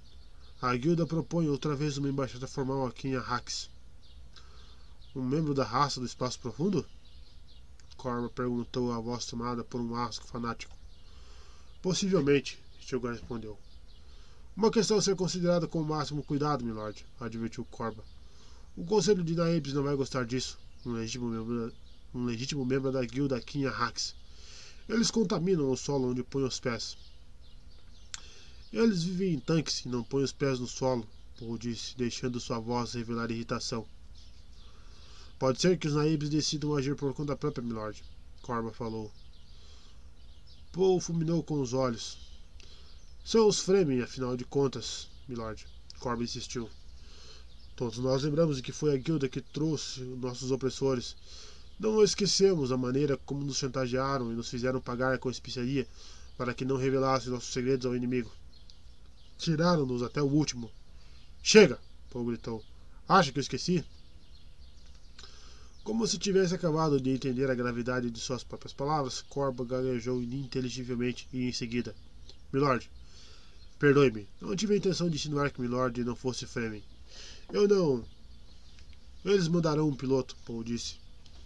A 0.60 0.76
guilda 0.76 1.06
propõe 1.06 1.48
outra 1.48 1.76
vez 1.76 2.00
uma 2.00 2.10
embaixada 2.10 2.48
formal 2.48 2.88
aqui 2.88 3.10
em 3.10 3.16
Arrax. 3.16 3.70
Um 5.16 5.22
membro 5.22 5.54
da 5.54 5.64
raça 5.64 6.00
do 6.00 6.06
espaço 6.08 6.40
profundo? 6.40 6.84
Corma 7.96 8.28
perguntou 8.28 8.92
a 8.92 9.00
voz 9.00 9.24
tomada 9.28 9.64
por 9.64 9.80
um 9.80 9.96
asco 9.96 10.26
fanático. 10.26 10.76
Possivelmente, 11.80 12.58
Stilgar 12.82 13.14
respondeu. 13.14 13.56
Uma 14.58 14.72
questão 14.72 14.98
a 14.98 15.02
ser 15.04 15.16
considerada 15.16 15.68
com 15.68 15.80
o 15.80 15.86
máximo 15.86 16.24
cuidado, 16.24 16.66
milord, 16.66 17.06
advertiu 17.20 17.64
Corba. 17.66 18.04
O 18.76 18.84
conselho 18.84 19.24
de 19.24 19.36
Naibs 19.36 19.74
não 19.74 19.84
vai 19.84 19.96
gostar 19.96 20.26
disso, 20.26 20.58
um 20.84 20.94
legítimo 20.94 21.30
membro, 21.30 21.72
um 22.16 22.26
legítimo 22.26 22.66
membro 22.66 22.92
da 22.92 23.06
guilda 23.06 23.38
aqui 23.38 23.60
em 23.60 23.68
Arrax. 23.68 24.16
Eles 24.90 25.12
contaminam 25.12 25.70
o 25.70 25.78
solo 25.78 26.10
onde 26.10 26.24
põem 26.24 26.46
os 26.46 26.60
pés. 26.60 26.98
Eles 28.74 29.04
vivem 29.04 29.34
em 29.34 29.40
tanques 29.40 29.84
e 29.84 29.90
não 29.90 30.02
põem 30.02 30.24
os 30.24 30.32
pés 30.32 30.58
no 30.58 30.66
solo, 30.66 31.06
Paul 31.38 31.58
disse, 31.58 31.98
deixando 31.98 32.40
sua 32.40 32.58
voz 32.58 32.94
revelar 32.94 33.30
irritação. 33.30 33.86
Pode 35.38 35.60
ser 35.60 35.78
que 35.78 35.90
os 35.90 35.96
naibes 35.96 36.30
decidam 36.30 36.76
agir 36.76 36.96
por 36.96 37.14
conta 37.14 37.36
própria, 37.36 37.62
milord, 37.62 38.02
Corba 38.42 38.72
falou. 38.72 39.12
Paul 40.72 41.02
fulminou 41.02 41.44
com 41.44 41.60
os 41.60 41.74
olhos. 41.74 42.18
São 43.26 43.46
os 43.46 43.60
Fremen, 43.60 44.02
afinal 44.02 44.38
de 44.38 44.46
contas, 44.46 45.10
milord, 45.28 45.68
Corba 46.00 46.24
insistiu. 46.24 46.70
Todos 47.76 47.98
nós 47.98 48.24
lembramos 48.24 48.56
de 48.56 48.64
que 48.64 48.72
foi 48.72 48.94
a 48.94 48.98
guilda 48.98 49.28
que 49.28 49.42
trouxe 49.42 50.00
nossos 50.00 50.50
opressores. 50.50 51.18
Não 51.78 52.02
esquecemos 52.02 52.72
a 52.72 52.78
maneira 52.78 53.18
como 53.18 53.44
nos 53.44 53.58
chantagearam 53.58 54.32
e 54.32 54.36
nos 54.36 54.50
fizeram 54.50 54.80
pagar 54.80 55.18
com 55.18 55.30
especiaria 55.30 55.86
para 56.38 56.54
que 56.54 56.64
não 56.64 56.78
revelassem 56.78 57.32
nossos 57.32 57.52
segredos 57.52 57.86
ao 57.86 57.96
inimigo. 57.96 58.32
Tiraram-nos 59.42 60.04
até 60.04 60.22
o 60.22 60.28
último. 60.28 60.70
Chega! 61.42 61.80
Paul 62.12 62.28
gritou. 62.28 62.64
Acha 63.10 63.32
que 63.32 63.40
eu 63.40 63.42
esqueci? 63.42 63.84
Como 65.84 66.06
se 66.06 66.20
tivesse 66.20 66.54
acabado 66.54 67.02
de 67.02 67.10
entender 67.10 67.50
a 67.50 67.56
gravidade 67.56 68.12
de 68.12 68.20
suas 68.20 68.44
próprias 68.44 68.72
palavras, 68.72 69.24
Corba 69.24 69.66
gaguejou 69.66 70.22
ininteligivelmente 70.22 71.28
e 71.34 71.48
em 71.48 71.52
seguida: 71.52 71.96
Milord, 72.54 72.88
perdoe-me, 73.80 74.28
não 74.40 74.56
tive 74.56 74.76
a 74.76 74.78
intenção 74.78 75.10
de 75.10 75.16
insinuar 75.16 75.50
que 75.50 75.60
Milord 75.60 76.04
não 76.04 76.16
fosse 76.16 76.46
Fremen. 76.46 76.84
Eu 77.52 77.68
não. 77.68 78.06
Eles 79.26 79.48
mandarão 79.48 79.90
um 79.90 79.96
piloto, 79.96 80.36
Paul 80.46 80.64
disse. 80.64 80.98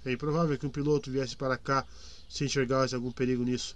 É 0.03 0.11
improvável 0.11 0.57
que 0.57 0.67
um 0.67 0.69
piloto 0.69 1.09
viesse 1.09 1.37
para 1.37 1.57
cá 1.57 1.87
se 2.27 2.43
enxergasse 2.43 2.93
algum 2.93 3.09
perigo 3.13 3.45
nisso. 3.45 3.73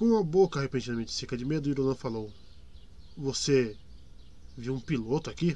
Com 0.00 0.16
a 0.16 0.22
boca 0.22 0.58
repentinamente 0.58 1.12
seca 1.12 1.36
de 1.36 1.44
medo, 1.44 1.68
Irulan 1.68 1.94
falou: 1.94 2.32
Você 3.18 3.76
viu 4.56 4.74
um 4.74 4.80
piloto 4.80 5.28
aqui? 5.28 5.54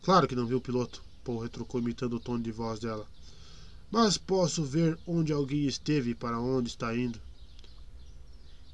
Claro 0.00 0.26
que 0.26 0.34
não 0.34 0.46
viu 0.46 0.56
o 0.56 0.60
piloto, 0.62 1.04
Paul 1.22 1.40
retrucou 1.40 1.78
imitando 1.78 2.16
o 2.16 2.18
tom 2.18 2.40
de 2.40 2.50
voz 2.50 2.80
dela. 2.80 3.06
Mas 3.90 4.16
posso 4.16 4.64
ver 4.64 4.98
onde 5.06 5.34
alguém 5.34 5.66
esteve 5.66 6.12
e 6.12 6.14
para 6.14 6.40
onde 6.40 6.70
está 6.70 6.96
indo. 6.96 7.20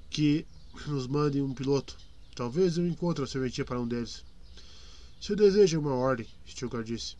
Que 0.08 0.46
nos 0.86 1.08
mande 1.08 1.42
um 1.42 1.52
piloto. 1.52 1.98
Talvez 2.36 2.78
eu 2.78 2.86
encontre 2.86 3.24
a 3.24 3.26
serventia 3.26 3.64
para 3.64 3.80
um 3.80 3.88
deles. 3.88 4.24
Se 5.20 5.34
deseja 5.34 5.76
uma 5.76 5.96
ordem, 5.96 6.28
Stilgar 6.46 6.84
disse. 6.84 7.16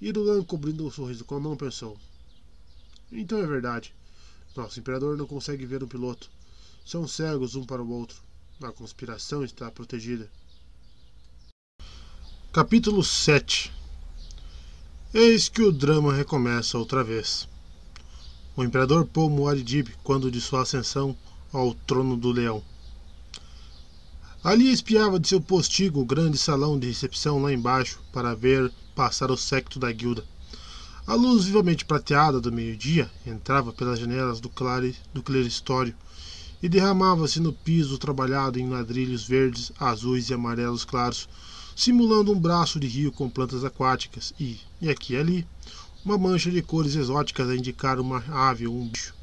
Irulan, 0.00 0.44
cobrindo 0.44 0.84
o 0.84 0.86
um 0.86 0.90
sorriso 0.92 1.24
com 1.24 1.34
a 1.34 1.40
mão, 1.40 1.56
pensou. 1.56 1.98
Então 3.10 3.40
é 3.40 3.46
verdade. 3.48 3.92
Nosso 4.54 4.78
imperador 4.78 5.16
não 5.16 5.26
consegue 5.26 5.66
ver 5.66 5.82
um 5.82 5.88
piloto. 5.88 6.37
São 6.90 7.06
cegos 7.06 7.54
um 7.54 7.64
para 7.64 7.82
o 7.82 7.90
outro. 7.90 8.16
A 8.62 8.72
conspiração 8.72 9.44
está 9.44 9.70
protegida. 9.70 10.26
Capítulo 12.50 13.04
7 13.04 13.70
Eis 15.12 15.50
que 15.50 15.60
o 15.60 15.70
drama 15.70 16.14
recomeça 16.14 16.78
outra 16.78 17.04
vez. 17.04 17.46
O 18.56 18.64
imperador 18.64 19.04
Paul 19.04 19.28
Muad'Dib, 19.28 19.90
quando 20.02 20.30
de 20.30 20.40
sua 20.40 20.62
ascensão 20.62 21.14
ao 21.52 21.74
trono 21.74 22.16
do 22.16 22.32
leão. 22.32 22.64
Ali 24.42 24.72
espiava 24.72 25.20
de 25.20 25.28
seu 25.28 25.42
postigo 25.42 26.00
o 26.00 26.06
grande 26.06 26.38
salão 26.38 26.78
de 26.78 26.86
recepção 26.86 27.42
lá 27.42 27.52
embaixo 27.52 28.00
para 28.10 28.34
ver 28.34 28.72
passar 28.94 29.30
o 29.30 29.36
secto 29.36 29.78
da 29.78 29.92
guilda. 29.92 30.24
A 31.06 31.12
luz 31.12 31.44
vivamente 31.44 31.84
prateada 31.84 32.40
do 32.40 32.50
meio-dia 32.50 33.10
entrava 33.26 33.74
pelas 33.74 33.98
janelas 33.98 34.40
do, 34.40 34.48
clare, 34.48 34.96
do 35.12 35.22
cleristório 35.22 35.94
e 36.62 36.68
derramava-se 36.68 37.40
no 37.40 37.52
piso 37.52 37.98
trabalhado 37.98 38.58
em 38.58 38.68
ladrilhos 38.68 39.24
verdes, 39.24 39.72
azuis 39.78 40.28
e 40.28 40.34
amarelos 40.34 40.84
claros, 40.84 41.28
simulando 41.76 42.32
um 42.32 42.40
braço 42.40 42.80
de 42.80 42.86
rio 42.88 43.12
com 43.12 43.30
plantas 43.30 43.64
aquáticas 43.64 44.34
e, 44.38 44.58
e 44.80 44.90
aqui 44.90 45.14
e 45.14 45.16
ali, 45.16 45.46
uma 46.04 46.18
mancha 46.18 46.50
de 46.50 46.62
cores 46.62 46.94
exóticas 46.96 47.48
a 47.48 47.56
indicar 47.56 48.00
uma 48.00 48.24
ave 48.28 48.66
ou 48.66 48.74
um 48.74 48.88
bicho. 48.88 49.14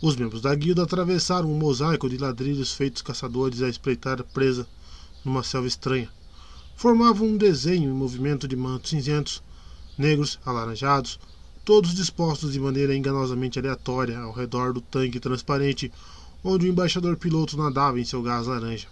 Os 0.00 0.16
membros 0.16 0.40
da 0.40 0.52
guilda 0.54 0.82
atravessaram 0.82 1.48
um 1.48 1.56
mosaico 1.56 2.08
de 2.08 2.18
ladrilhos 2.18 2.72
feitos 2.72 3.02
caçadores 3.02 3.62
a 3.62 3.68
espreitar 3.68 4.24
presa 4.24 4.66
numa 5.24 5.44
selva 5.44 5.68
estranha. 5.68 6.10
Formavam 6.74 7.28
um 7.28 7.36
desenho 7.36 7.88
em 7.88 7.94
movimento 7.94 8.48
de 8.48 8.56
mantos 8.56 8.90
cinzentos, 8.90 9.40
negros, 9.96 10.40
alaranjados, 10.44 11.20
todos 11.64 11.94
dispostos 11.94 12.52
de 12.52 12.58
maneira 12.58 12.96
enganosamente 12.96 13.60
aleatória 13.60 14.18
ao 14.18 14.32
redor 14.32 14.72
do 14.72 14.80
tanque 14.80 15.20
transparente 15.20 15.92
onde 16.44 16.66
o 16.66 16.68
embaixador 16.68 17.16
piloto 17.16 17.56
nadava 17.56 18.00
em 18.00 18.04
seu 18.04 18.22
gás 18.22 18.46
laranja. 18.46 18.88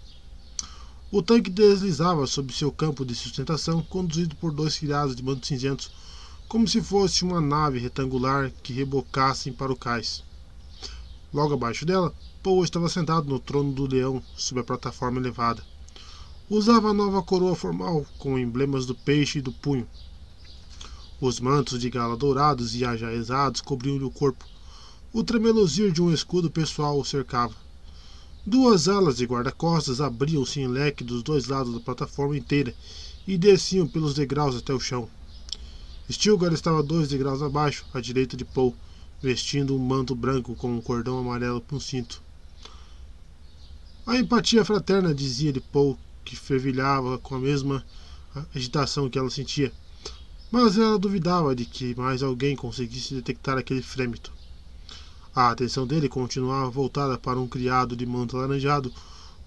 O 1.11 1.21
tanque 1.21 1.51
deslizava 1.51 2.27
sob 2.27 2.53
seu 2.53 2.71
campo 2.71 3.05
de 3.05 3.15
sustentação, 3.15 3.83
conduzido 3.83 4.37
por 4.37 4.53
dois 4.53 4.79
criados 4.79 5.17
de 5.17 5.25
mantos 5.25 5.49
cinzentos, 5.49 5.91
como 6.47 6.69
se 6.69 6.81
fosse 6.81 7.25
uma 7.25 7.41
nave 7.41 7.79
retangular 7.79 8.53
que 8.63 8.73
rebocassem 8.73 9.53
para 9.53 9.73
o 9.73 9.77
cais. 9.77 10.23
Logo 11.33 11.55
abaixo 11.55 11.85
dela, 11.85 12.15
Paul 12.43 12.65
estava 12.65 12.89
sentado 12.89 13.29
no 13.29 13.39
trono 13.39 13.73
do 13.73 13.87
leão, 13.87 14.23
sob 14.37 14.61
a 14.61 14.65
plataforma 14.65 15.19
elevada. 15.19 15.65
Usava 16.49 16.91
a 16.91 16.95
nova 16.95 17.23
coroa 17.23 17.55
formal, 17.55 18.07
com 18.19 18.39
emblemas 18.39 18.87
do 18.87 18.95
peixe 18.95 19.39
e 19.39 19.43
do 19.43 19.53
punho. 19.53 19.87
Os 21.21 21.39
mantos 21.39 21.81
de 21.81 21.91
gala 21.91 22.17
dourados 22.17 22.75
e 22.75 22.85
ajaezados 22.85 23.61
cobriam-lhe 23.61 24.05
o 24.05 24.11
corpo. 24.11 24.45
O 25.13 25.25
tremeluzir 25.25 25.91
de 25.91 26.01
um 26.01 26.15
escudo 26.15 26.49
pessoal 26.49 26.97
o 26.97 27.05
cercava. 27.05 27.57
Duas 28.47 28.87
alas 28.87 29.17
de 29.17 29.25
guarda-costas 29.25 30.01
abriam-se 30.01 30.61
em 30.61 30.69
leque 30.69 31.03
dos 31.03 31.21
dois 31.21 31.49
lados 31.49 31.75
da 31.75 31.81
plataforma 31.81 32.39
inteira 32.39 32.73
e 33.27 33.37
desciam 33.37 33.89
pelos 33.89 34.15
degraus 34.15 34.55
até 34.55 34.73
o 34.73 34.79
chão. 34.79 35.11
Stilgar 36.09 36.53
estava 36.53 36.81
dois 36.81 37.09
degraus 37.09 37.43
abaixo, 37.43 37.85
à 37.93 38.01
direita 38.01 38.37
de 38.37 38.45
Paul, 38.45 38.73
vestindo 39.21 39.75
um 39.75 39.81
manto 39.81 40.15
branco 40.15 40.55
com 40.55 40.73
um 40.77 40.81
cordão 40.81 41.19
amarelo 41.19 41.61
para 41.61 41.77
um 41.77 41.81
cinto. 41.81 42.23
A 44.07 44.17
empatia 44.17 44.65
fraterna, 44.65 45.13
dizia-lhe 45.13 45.61
Paul, 45.61 45.99
que 46.25 46.37
fervilhava 46.37 47.19
com 47.19 47.35
a 47.35 47.41
mesma 47.41 47.85
agitação 48.55 49.11
que 49.11 49.19
ela 49.19 49.29
sentia. 49.29 49.73
Mas 50.53 50.79
ela 50.79 51.01
duvidava 51.01 51.53
de 51.53 51.65
que 51.65 51.97
mais 51.97 52.23
alguém 52.23 52.55
conseguisse 52.55 53.13
detectar 53.13 53.59
aquele 53.59 53.83
frêmito. 53.83 54.39
A 55.35 55.51
atenção 55.51 55.87
dele 55.87 56.09
continuava 56.09 56.69
voltada 56.69 57.17
para 57.17 57.39
um 57.39 57.47
criado 57.47 57.95
de 57.95 58.05
manto 58.05 58.37
alaranjado, 58.37 58.93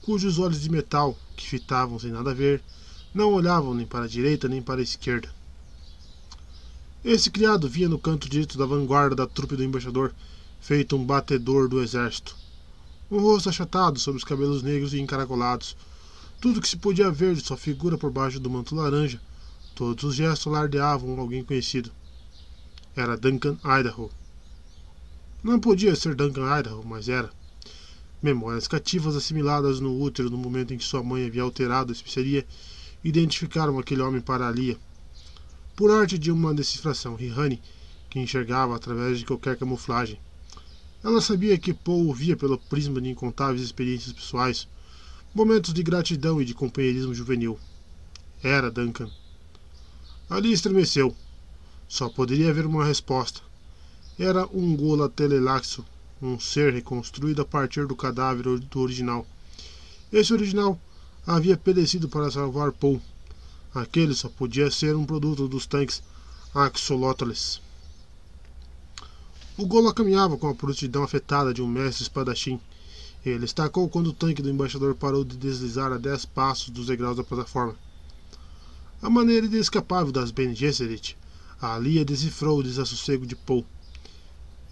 cujos 0.02 0.40
olhos 0.40 0.62
de 0.62 0.70
metal, 0.70 1.18
que 1.36 1.46
fitavam 1.46 2.00
sem 2.00 2.10
nada 2.10 2.34
ver, 2.34 2.64
não 3.14 3.34
olhavam 3.34 3.74
nem 3.74 3.86
para 3.86 4.06
a 4.06 4.08
direita 4.08 4.48
nem 4.48 4.62
para 4.62 4.80
a 4.80 4.84
esquerda. 4.84 5.30
Esse 7.04 7.30
criado 7.30 7.68
vinha 7.68 7.90
no 7.90 8.00
canto 8.00 8.30
direito 8.30 8.58
da 8.58 8.66
vanguarda 8.66 9.14
da 9.14 9.28
trupe 9.28 9.58
do 9.58 9.64
embaixador, 9.64 10.16
feito 10.62 10.96
um 10.96 11.06
batedor 11.06 11.68
do 11.68 11.84
exército. 11.84 12.34
Um 13.12 13.20
rosto 13.20 13.50
achatado 13.50 14.00
sobre 14.00 14.18
os 14.18 14.24
cabelos 14.24 14.64
negros 14.64 14.94
e 14.94 15.02
encaracolados. 15.02 15.76
Tudo 16.40 16.62
que 16.62 16.68
se 16.68 16.78
podia 16.78 17.12
ver 17.12 17.36
de 17.36 17.42
sua 17.42 17.58
figura 17.58 17.98
por 17.98 18.10
baixo 18.10 18.40
do 18.40 18.50
manto 18.50 18.74
laranja. 18.74 19.22
Todos 19.76 20.04
os 20.06 20.16
gestos 20.16 20.48
alardeavam 20.48 21.20
alguém 21.20 21.44
conhecido. 21.44 21.92
Era 22.96 23.18
Duncan 23.18 23.58
Idaho. 23.66 24.10
Não 25.44 25.60
podia 25.60 25.94
ser 25.94 26.16
Duncan 26.16 26.58
Idaho, 26.58 26.82
mas 26.86 27.10
era. 27.10 27.30
Memórias 28.22 28.66
cativas 28.66 29.14
assimiladas 29.14 29.82
no 29.82 30.02
útero 30.02 30.30
no 30.30 30.38
momento 30.38 30.74
em 30.74 30.78
que 30.78 30.84
sua 30.86 31.04
mãe 31.04 31.26
havia 31.26 31.42
alterado 31.42 31.92
a 31.92 31.94
especiaria 31.94 32.48
identificaram 33.04 33.78
aquele 33.78 34.02
homem 34.02 34.22
para 34.22 34.50
Lia. 34.50 34.78
Por 35.76 35.92
arte 35.92 36.18
de 36.18 36.32
uma 36.32 36.54
decifração, 36.54 37.16
Rihani, 37.16 37.62
que 38.10 38.20
enxergava 38.20 38.74
através 38.74 39.20
de 39.20 39.26
qualquer 39.26 39.58
camuflagem. 39.58 40.18
Ela 41.04 41.20
sabia 41.20 41.58
que 41.58 41.74
Paul 41.74 42.10
o 42.10 42.14
via 42.14 42.38
pelo 42.38 42.58
prisma 42.58 43.02
de 43.02 43.10
incontáveis 43.10 43.62
experiências 43.62 44.14
pessoais, 44.14 44.66
momentos 45.36 45.74
de 45.74 45.84
gratidão 45.84 46.42
e 46.42 46.46
de 46.46 46.54
companheirismo 46.54 47.14
juvenil. 47.14 47.60
Era 48.42 48.72
Duncan. 48.72 49.12
Ali 50.30 50.54
estremeceu. 50.54 51.14
Só 51.90 52.08
poderia 52.08 52.50
haver 52.50 52.66
uma 52.66 52.86
resposta. 52.86 53.42
Era 54.26 54.48
um 54.54 54.74
Gola 54.74 55.10
Telelaxo, 55.10 55.84
um 56.22 56.40
ser 56.40 56.72
reconstruído 56.72 57.42
a 57.42 57.46
partir 57.46 57.86
do 57.86 57.94
cadáver 57.94 58.58
do 58.58 58.80
original. 58.80 59.28
Esse 60.14 60.32
original 60.32 60.80
havia 61.28 61.58
perecido 61.58 62.08
para 62.08 62.32
salvar 62.32 62.72
Paul. 62.72 63.02
Aquele 63.76 64.14
só 64.14 64.30
podia 64.30 64.72
ser 64.72 64.96
um 64.96 65.04
produto 65.04 65.46
dos 65.46 65.66
tanques 65.66 66.02
Axolotls. 66.56 67.62
O 69.58 69.66
Gola 69.66 69.94
caminhava 69.94 70.38
com 70.38 70.48
a 70.48 70.56
prontidão 70.56 71.04
afetada 71.04 71.54
de 71.54 71.62
um 71.62 71.68
mestre 71.68 72.04
espadachim. 72.04 72.62
Ele 73.26 73.44
estacou 73.44 73.90
quando 73.90 74.08
o 74.08 74.14
tanque 74.14 74.42
do 74.42 74.50
embaixador 74.50 74.96
parou 74.96 75.26
de 75.26 75.36
deslizar 75.36 75.92
a 75.92 75.98
dez 75.98 76.24
passos 76.24 76.70
dos 76.70 76.88
degraus 76.88 77.18
da 77.18 77.26
plataforma. 77.26 77.76
A 79.02 79.10
maneira 79.10 79.48
inescapável 79.48 80.14
das 80.14 80.32
Bene 80.32 80.56
Gesserit, 80.56 81.18
a 81.62 81.78
Lia 81.78 82.06
decifrou 82.06 82.60
o 82.60 82.64
desassossego 82.64 83.26
de 83.26 83.36
Paul. 83.36 83.66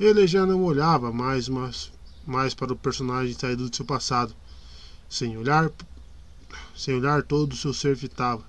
Ele 0.01 0.25
já 0.25 0.47
não 0.47 0.63
olhava 0.63 1.13
mais, 1.13 1.47
mais, 1.47 1.91
mais 2.25 2.55
para 2.55 2.73
o 2.73 2.75
personagem 2.75 3.35
saído 3.35 3.69
do 3.69 3.75
seu 3.75 3.85
passado. 3.85 4.33
Sem 5.07 5.37
olhar, 5.37 5.71
sem 6.75 6.95
olhar 6.95 7.21
todo 7.21 7.53
o 7.53 7.55
seu 7.55 7.71
ser 7.71 7.95
fitava. 7.95 8.43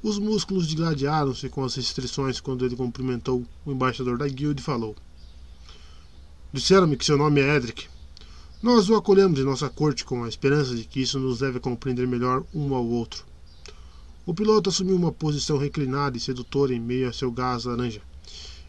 Os 0.00 0.20
músculos 0.20 0.68
digladiaram-se 0.68 1.48
com 1.48 1.64
as 1.64 1.74
restrições 1.74 2.38
quando 2.38 2.64
ele 2.64 2.76
cumprimentou 2.76 3.44
o 3.66 3.72
embaixador 3.72 4.16
da 4.16 4.28
guilda 4.28 4.60
e 4.60 4.62
falou. 4.62 4.94
Disseram-me 6.52 6.96
que 6.96 7.04
seu 7.04 7.18
nome 7.18 7.40
é 7.40 7.56
Edric. 7.56 7.88
Nós 8.62 8.88
o 8.88 8.94
acolhemos 8.94 9.40
em 9.40 9.44
nossa 9.44 9.68
corte 9.68 10.04
com 10.04 10.22
a 10.22 10.28
esperança 10.28 10.76
de 10.76 10.84
que 10.84 11.00
isso 11.00 11.18
nos 11.18 11.40
leve 11.40 11.58
a 11.58 11.60
compreender 11.60 12.06
melhor 12.06 12.44
um 12.54 12.72
ao 12.72 12.86
outro. 12.86 13.24
O 14.24 14.32
piloto 14.32 14.70
assumiu 14.70 14.94
uma 14.94 15.10
posição 15.10 15.58
reclinada 15.58 16.16
e 16.16 16.20
sedutora 16.20 16.72
em 16.72 16.78
meio 16.78 17.08
a 17.08 17.12
seu 17.12 17.32
gás 17.32 17.64
laranja. 17.64 18.00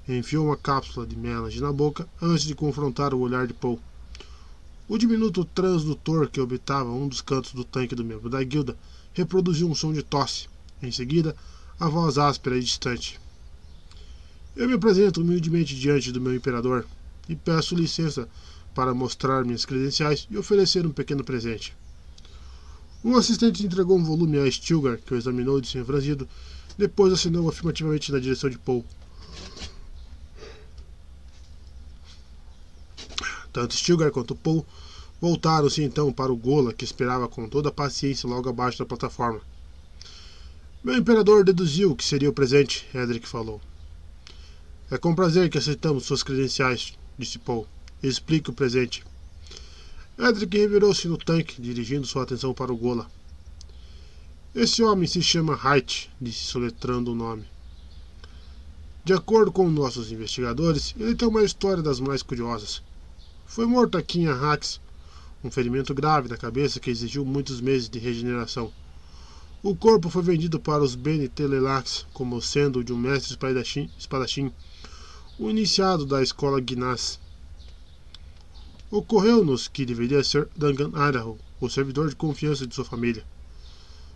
Enfiou 0.07 0.47
uma 0.47 0.57
cápsula 0.57 1.07
de 1.07 1.15
melange 1.15 1.61
na 1.61 1.71
boca 1.71 2.07
antes 2.21 2.43
de 2.43 2.53
confrontar 2.53 3.13
o 3.13 3.19
olhar 3.19 3.47
de 3.47 3.53
Paul. 3.53 3.79
O 4.87 4.97
diminuto 4.97 5.45
transdutor 5.45 6.29
que 6.29 6.41
habitava 6.41 6.89
um 6.89 7.07
dos 7.07 7.21
cantos 7.21 7.53
do 7.53 7.63
tanque 7.63 7.95
do 7.95 8.03
membro 8.03 8.29
da 8.29 8.43
guilda 8.43 8.77
reproduziu 9.13 9.69
um 9.69 9.73
som 9.73 9.93
de 9.93 10.03
tosse. 10.03 10.49
Em 10.81 10.91
seguida, 10.91 11.33
a 11.79 11.87
voz 11.87 12.17
áspera 12.17 12.57
e 12.57 12.61
distante. 12.61 13.17
Eu 14.55 14.67
me 14.67 14.73
apresento 14.73 15.21
humildemente 15.21 15.73
diante 15.73 16.11
do 16.11 16.19
meu 16.19 16.35
imperador, 16.35 16.85
e 17.29 17.35
peço 17.35 17.73
licença 17.73 18.27
para 18.75 18.93
mostrar 18.93 19.45
minhas 19.45 19.65
credenciais 19.65 20.27
e 20.29 20.37
oferecer 20.37 20.85
um 20.85 20.91
pequeno 20.91 21.23
presente. 21.23 21.73
Um 23.03 23.15
assistente 23.15 23.65
entregou 23.65 23.97
um 23.97 24.03
volume 24.03 24.37
a 24.39 24.51
Stilgar, 24.51 24.97
que 24.97 25.13
o 25.13 25.17
examinou 25.17 25.61
de 25.61 25.67
sem 25.67 25.83
franzido, 25.83 26.27
depois 26.77 27.13
assinou 27.13 27.47
afirmativamente 27.47 28.11
na 28.11 28.19
direção 28.19 28.49
de 28.49 28.57
Paul. 28.57 28.85
Tanto 33.53 33.75
Stilgar 33.75 34.11
quanto 34.11 34.35
Paul 34.35 34.65
voltaram-se 35.21 35.83
então 35.83 36.11
para 36.11 36.33
o 36.33 36.35
Gola, 36.35 36.73
que 36.73 36.83
esperava 36.83 37.29
com 37.29 37.47
toda 37.47 37.69
a 37.69 37.71
paciência 37.71 38.27
logo 38.27 38.49
abaixo 38.49 38.79
da 38.79 38.85
plataforma. 38.85 39.39
Meu 40.83 40.97
imperador 40.97 41.45
deduziu 41.45 41.95
que 41.95 42.03
seria 42.03 42.29
o 42.29 42.33
presente, 42.33 42.85
Edric 42.93 43.25
falou. 43.25 43.61
É 44.91 44.97
com 44.97 45.15
prazer 45.15 45.49
que 45.49 45.57
aceitamos 45.57 46.05
suas 46.05 46.23
credenciais, 46.23 46.97
disse 47.17 47.39
Paul. 47.39 47.65
Explique 48.01 48.49
o 48.49 48.53
presente. 48.53 49.01
Edric 50.19 50.57
revirou-se 50.57 51.07
no 51.07 51.17
tanque, 51.17 51.61
dirigindo 51.61 52.05
sua 52.05 52.23
atenção 52.23 52.53
para 52.53 52.73
o 52.73 52.77
Gola. 52.77 53.09
Esse 54.53 54.83
homem 54.83 55.07
se 55.07 55.21
chama 55.21 55.59
Height, 55.63 56.11
disse 56.19 56.43
soletrando 56.43 57.11
o 57.11 57.15
nome. 57.15 57.45
De 59.05 59.13
acordo 59.13 59.51
com 59.51 59.69
nossos 59.69 60.11
investigadores, 60.11 60.93
ele 60.99 61.15
tem 61.15 61.27
uma 61.27 61.43
história 61.43 61.81
das 61.81 61.99
mais 61.99 62.21
curiosas. 62.21 62.81
Foi 63.53 63.67
morto 63.67 63.99
aqui 63.99 64.21
em 64.21 64.27
Arrax, 64.27 64.81
um 65.43 65.51
ferimento 65.51 65.93
grave 65.93 66.27
na 66.27 66.35
cabeça 66.35 66.79
que 66.79 66.89
exigiu 66.89 67.23
muitos 67.23 67.61
meses 67.61 67.87
de 67.87 67.99
regeneração. 67.99 68.73
O 69.61 69.75
corpo 69.75 70.09
foi 70.09 70.23
vendido 70.23 70.59
para 70.59 70.81
os 70.81 70.95
Bene 70.95 71.29
Telelax 71.29 72.07
como 72.13 72.41
sendo 72.41 72.83
de 72.83 72.91
um 72.91 72.97
mestre 72.97 73.37
espadachim 73.99 74.51
o 75.37 75.51
iniciado 75.51 76.03
da 76.03 76.23
escola 76.23 76.59
Guinness. 76.59 77.19
Ocorreu-nos 78.89 79.67
que 79.67 79.85
deveria 79.85 80.23
ser 80.23 80.49
Duncan 80.57 80.89
Idaho, 81.07 81.37
o 81.61 81.69
servidor 81.69 82.09
de 82.09 82.15
confiança 82.15 82.65
de 82.65 82.73
sua 82.73 82.85
família. 82.85 83.23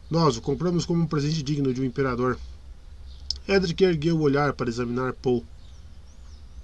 Nós 0.09 0.35
o 0.35 0.41
compramos 0.41 0.83
como 0.83 1.03
um 1.03 1.07
presente 1.07 1.43
digno 1.43 1.71
de 1.71 1.79
um 1.79 1.85
imperador. 1.85 2.39
Edric 3.47 3.83
ergueu 3.83 4.17
o 4.17 4.21
olhar 4.21 4.53
para 4.53 4.67
examinar 4.67 5.13
Paul. 5.13 5.45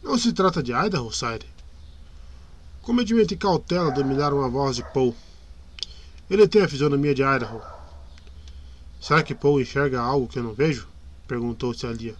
Não 0.02 0.18
se 0.18 0.34
trata 0.34 0.64
de 0.64 0.72
Idaho, 0.72 1.14
Sire? 1.14 1.52
Comedimento 2.84 3.34
e 3.34 3.38
cautela 3.38 3.90
dominaram 3.92 4.44
a 4.44 4.50
voz 4.50 4.76
de 4.76 4.84
Paul. 4.84 5.16
Ele 6.30 6.45
tem 6.45 6.62
a 6.62 6.68
fisionomia 6.68 7.16
de 7.16 7.22
Idaho. 7.22 7.62
Será 9.00 9.24
que 9.24 9.34
Paul 9.34 9.62
enxerga 9.62 10.02
algo 10.02 10.28
que 10.28 10.38
eu 10.38 10.44
não 10.44 10.53
vejo? 10.53 10.86
Perguntou-se 11.26 11.88
Alia. 11.88 12.14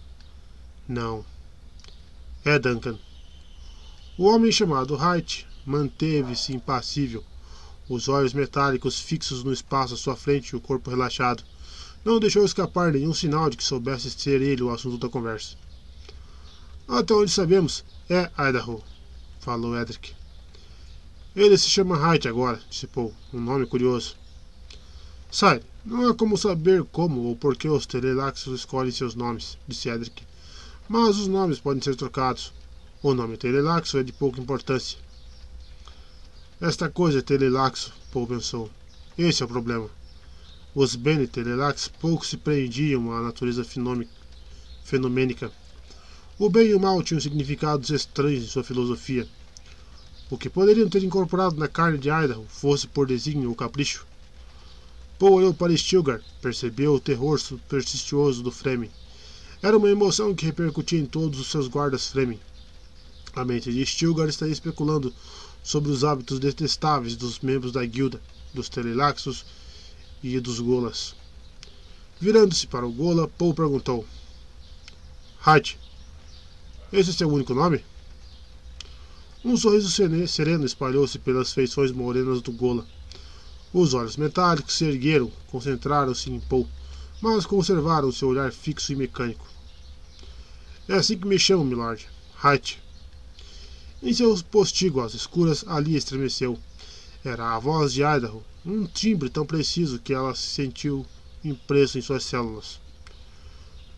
Não. 0.88 1.22
É, 2.42 2.58
Duncan. 2.58 2.98
O 4.16 4.24
homem 4.24 4.50
chamado 4.50 4.94
Wright 4.96 5.46
manteve-se 5.66 6.54
impassível, 6.54 7.22
os 7.86 8.08
olhos 8.08 8.32
metálicos 8.32 8.98
fixos 8.98 9.44
no 9.44 9.52
espaço 9.52 9.92
à 9.92 9.96
sua 9.98 10.16
frente 10.16 10.48
e 10.48 10.56
o 10.56 10.62
corpo 10.62 10.88
relaxado. 10.88 11.44
Não 12.02 12.18
deixou 12.18 12.42
escapar 12.42 12.90
nenhum 12.90 13.12
sinal 13.12 13.50
de 13.50 13.58
que 13.58 13.64
soubesse 13.64 14.10
ser 14.10 14.40
ele 14.40 14.62
o 14.62 14.70
assunto 14.70 14.96
da 14.96 15.10
conversa. 15.10 15.56
Até 16.88 17.12
onde 17.12 17.30
sabemos, 17.30 17.84
é 18.08 18.30
Idaho, 18.38 18.82
falou 19.40 19.78
Edric. 19.78 20.23
Ele 21.36 21.58
se 21.58 21.68
chama 21.68 21.98
Wright 21.98 22.28
agora, 22.28 22.60
disse 22.70 22.86
Paul, 22.86 23.12
um 23.32 23.40
nome 23.40 23.66
curioso. 23.66 24.16
Sai, 25.30 25.60
não 25.84 26.08
é 26.08 26.14
como 26.14 26.38
saber 26.38 26.84
como 26.84 27.22
ou 27.22 27.34
por 27.34 27.56
que 27.56 27.68
os 27.68 27.86
Telelaxos 27.86 28.60
escolhem 28.60 28.92
seus 28.92 29.14
nomes, 29.14 29.58
disse 29.66 29.88
Edric 29.88 30.22
mas 30.88 31.18
os 31.18 31.26
nomes 31.26 31.58
podem 31.58 31.82
ser 31.82 31.96
trocados. 31.96 32.52
O 33.02 33.14
nome 33.14 33.36
Telelaxo 33.36 33.98
é 33.98 34.02
de 34.02 34.12
pouca 34.12 34.40
importância. 34.40 34.98
Esta 36.60 36.88
coisa 36.88 37.18
é 37.18 37.22
Telelaxo, 37.22 37.92
Paul 38.12 38.26
pensou. 38.26 38.70
Esse 39.16 39.42
é 39.42 39.46
o 39.46 39.48
problema. 39.48 39.88
Os 40.74 40.94
Bene 40.94 41.26
Telelax 41.26 41.88
pouco 41.88 42.26
se 42.26 42.36
prendiam 42.36 43.12
à 43.12 43.22
natureza 43.22 43.64
fenomênica. 44.84 45.50
O 46.38 46.50
bem 46.50 46.68
e 46.68 46.74
o 46.74 46.80
mal 46.80 47.02
tinham 47.02 47.20
significados 47.20 47.90
estranhos 47.90 48.44
em 48.44 48.48
sua 48.48 48.64
filosofia. 48.64 49.26
O 50.34 50.36
que 50.36 50.50
poderiam 50.50 50.88
ter 50.88 51.04
incorporado 51.04 51.54
na 51.54 51.68
carne 51.68 51.96
de 51.96 52.08
Idaho, 52.08 52.44
fosse 52.48 52.88
por 52.88 53.06
desígnio 53.06 53.50
ou 53.50 53.54
capricho. 53.54 54.04
Paul 55.16 55.34
olhou 55.34 55.54
para 55.54 55.76
Stilgar, 55.76 56.20
percebeu 56.42 56.94
o 56.94 56.98
terror 56.98 57.38
supersticioso 57.38 58.42
do 58.42 58.50
Fremen. 58.50 58.90
Era 59.62 59.78
uma 59.78 59.88
emoção 59.88 60.34
que 60.34 60.44
repercutia 60.44 60.98
em 60.98 61.06
todos 61.06 61.38
os 61.38 61.46
seus 61.46 61.68
guardas 61.68 62.08
Fremen. 62.08 62.40
A 63.32 63.44
mente 63.44 63.72
de 63.72 63.86
Stilgar 63.86 64.28
estaria 64.28 64.52
especulando 64.52 65.14
sobre 65.62 65.92
os 65.92 66.02
hábitos 66.02 66.40
detestáveis 66.40 67.14
dos 67.14 67.38
membros 67.38 67.70
da 67.70 67.86
guilda, 67.86 68.20
dos 68.52 68.68
Telelaxos 68.68 69.46
e 70.20 70.40
dos 70.40 70.58
Golas. 70.58 71.14
Virando-se 72.20 72.66
para 72.66 72.84
o 72.84 72.90
Gola, 72.90 73.28
Paul 73.28 73.54
perguntou: 73.54 74.04
Hait, 75.46 75.78
esse 76.92 77.10
é 77.10 77.12
seu 77.12 77.28
único 77.28 77.54
nome? 77.54 77.84
Um 79.44 79.58
sorriso 79.58 79.90
sereno 80.26 80.64
espalhou-se 80.64 81.18
pelas 81.18 81.52
feições 81.52 81.92
morenas 81.92 82.40
do 82.40 82.50
Gola. 82.50 82.86
Os 83.74 83.92
olhos 83.92 84.16
metálicos 84.16 84.72
se 84.74 84.86
ergueram, 84.86 85.30
concentraram-se 85.48 86.30
em 86.30 86.40
Paul, 86.40 86.66
mas 87.20 87.44
conservaram 87.44 88.10
seu 88.10 88.28
olhar 88.28 88.50
fixo 88.50 88.90
e 88.92 88.96
mecânico. 88.96 89.46
É 90.88 90.94
assim 90.94 91.18
que 91.18 91.26
me 91.26 91.38
chamo, 91.38 91.62
milord. 91.62 92.08
Hait. 92.42 92.78
Em 94.02 94.14
seu 94.14 94.34
postigo 94.44 95.02
às 95.02 95.12
escuras, 95.12 95.62
ali 95.66 95.94
estremeceu. 95.94 96.58
Era 97.22 97.54
a 97.54 97.58
voz 97.58 97.92
de 97.92 98.00
Idaho, 98.02 98.42
um 98.64 98.86
timbre 98.86 99.28
tão 99.28 99.44
preciso 99.44 99.98
que 99.98 100.14
ela 100.14 100.34
se 100.34 100.46
sentiu 100.46 101.04
impresso 101.44 101.98
em 101.98 102.02
suas 102.02 102.24
células. 102.24 102.80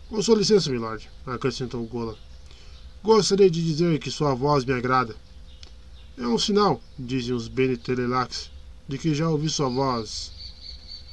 Com 0.09 0.21
sua 0.21 0.37
licença, 0.37 0.69
milord, 0.69 1.09
acrescentou 1.25 1.85
Gola. 1.85 2.17
Gostaria 3.01 3.49
de 3.49 3.63
dizer 3.63 3.97
que 3.99 4.11
sua 4.11 4.33
voz 4.33 4.65
me 4.65 4.73
agrada. 4.73 5.15
É 6.17 6.27
um 6.27 6.37
sinal, 6.37 6.81
dizem 6.97 7.33
os 7.35 7.47
Bene 7.47 7.77
Telelax, 7.77 8.51
de 8.87 8.97
que 8.97 9.13
já 9.13 9.29
ouvi 9.29 9.49
sua 9.49 9.69
voz 9.69 10.31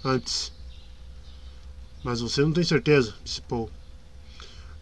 antes. 0.04 0.52
Mas 2.02 2.20
você 2.20 2.42
não 2.42 2.52
tem 2.52 2.64
certeza, 2.64 3.14
disse 3.22 3.42
Paul. 3.42 3.70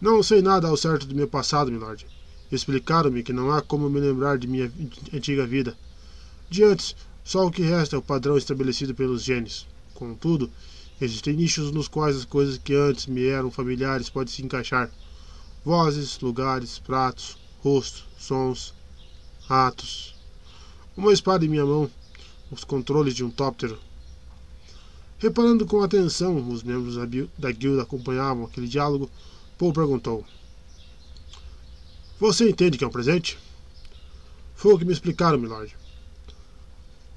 Não 0.01 0.23
sei 0.23 0.41
nada 0.41 0.69
ao 0.69 0.77
certo 0.77 1.07
do 1.07 1.15
meu 1.15 1.29
passado, 1.29 1.71
milord. 1.71 2.07
Explicaram-me 2.51 3.23
que 3.23 3.33
não 3.33 3.51
há 3.51 3.61
como 3.61 3.91
me 3.91 4.01
lembrar 4.01 4.39
de 4.39 4.47
minha 4.47 4.73
antiga 5.13 5.47
vida. 5.47 5.77
De 6.49 6.65
antes, 6.65 6.95
só 7.25 7.47
o 7.47 7.51
que 7.51 7.63
resta 7.63 7.97
é 7.97 7.99
o 7.99 8.03
padrão 8.03 8.37
estabelecido 8.37 8.95
pelos 8.95 9.23
genes. 9.23 9.67
Contudo, 9.95 10.51
Existem 11.03 11.35
nichos 11.35 11.73
nos 11.73 11.89
quais 11.89 12.15
as 12.15 12.25
coisas 12.25 12.57
que 12.57 12.77
antes 12.77 13.07
me 13.07 13.27
eram 13.27 13.51
familiares 13.51 14.09
podem 14.09 14.33
se 14.33 14.41
encaixar. 14.41 14.89
Vozes, 15.65 16.21
lugares, 16.21 16.79
pratos, 16.79 17.37
rostos, 17.59 18.05
sons, 18.17 18.73
atos. 19.49 20.12
Uma 20.97 21.13
espada 21.13 21.45
em 21.45 21.49
minha 21.49 21.65
mão, 21.65 21.91
os 22.51 22.65
controles 22.65 23.15
de 23.15 23.25
um 23.25 23.31
tóptero. 23.31 23.79
Reparando 25.19 25.65
com 25.65 25.83
atenção, 25.83 26.49
os 26.51 26.63
membros 26.63 26.97
da 27.39 27.51
guilda 27.51 27.83
acompanhavam 27.83 28.45
aquele 28.45 28.69
diálogo, 28.69 29.11
Paul 29.57 29.73
perguntou: 29.73 30.25
Você 32.21 32.51
entende 32.51 32.77
que 32.77 32.85
é 32.85 32.87
um 32.87 32.91
presente? 32.91 33.39
Foi 34.55 34.75
o 34.75 34.79
que 34.79 34.85
me 34.85 34.93
explicaram, 34.93 35.39
milord. 35.39 35.75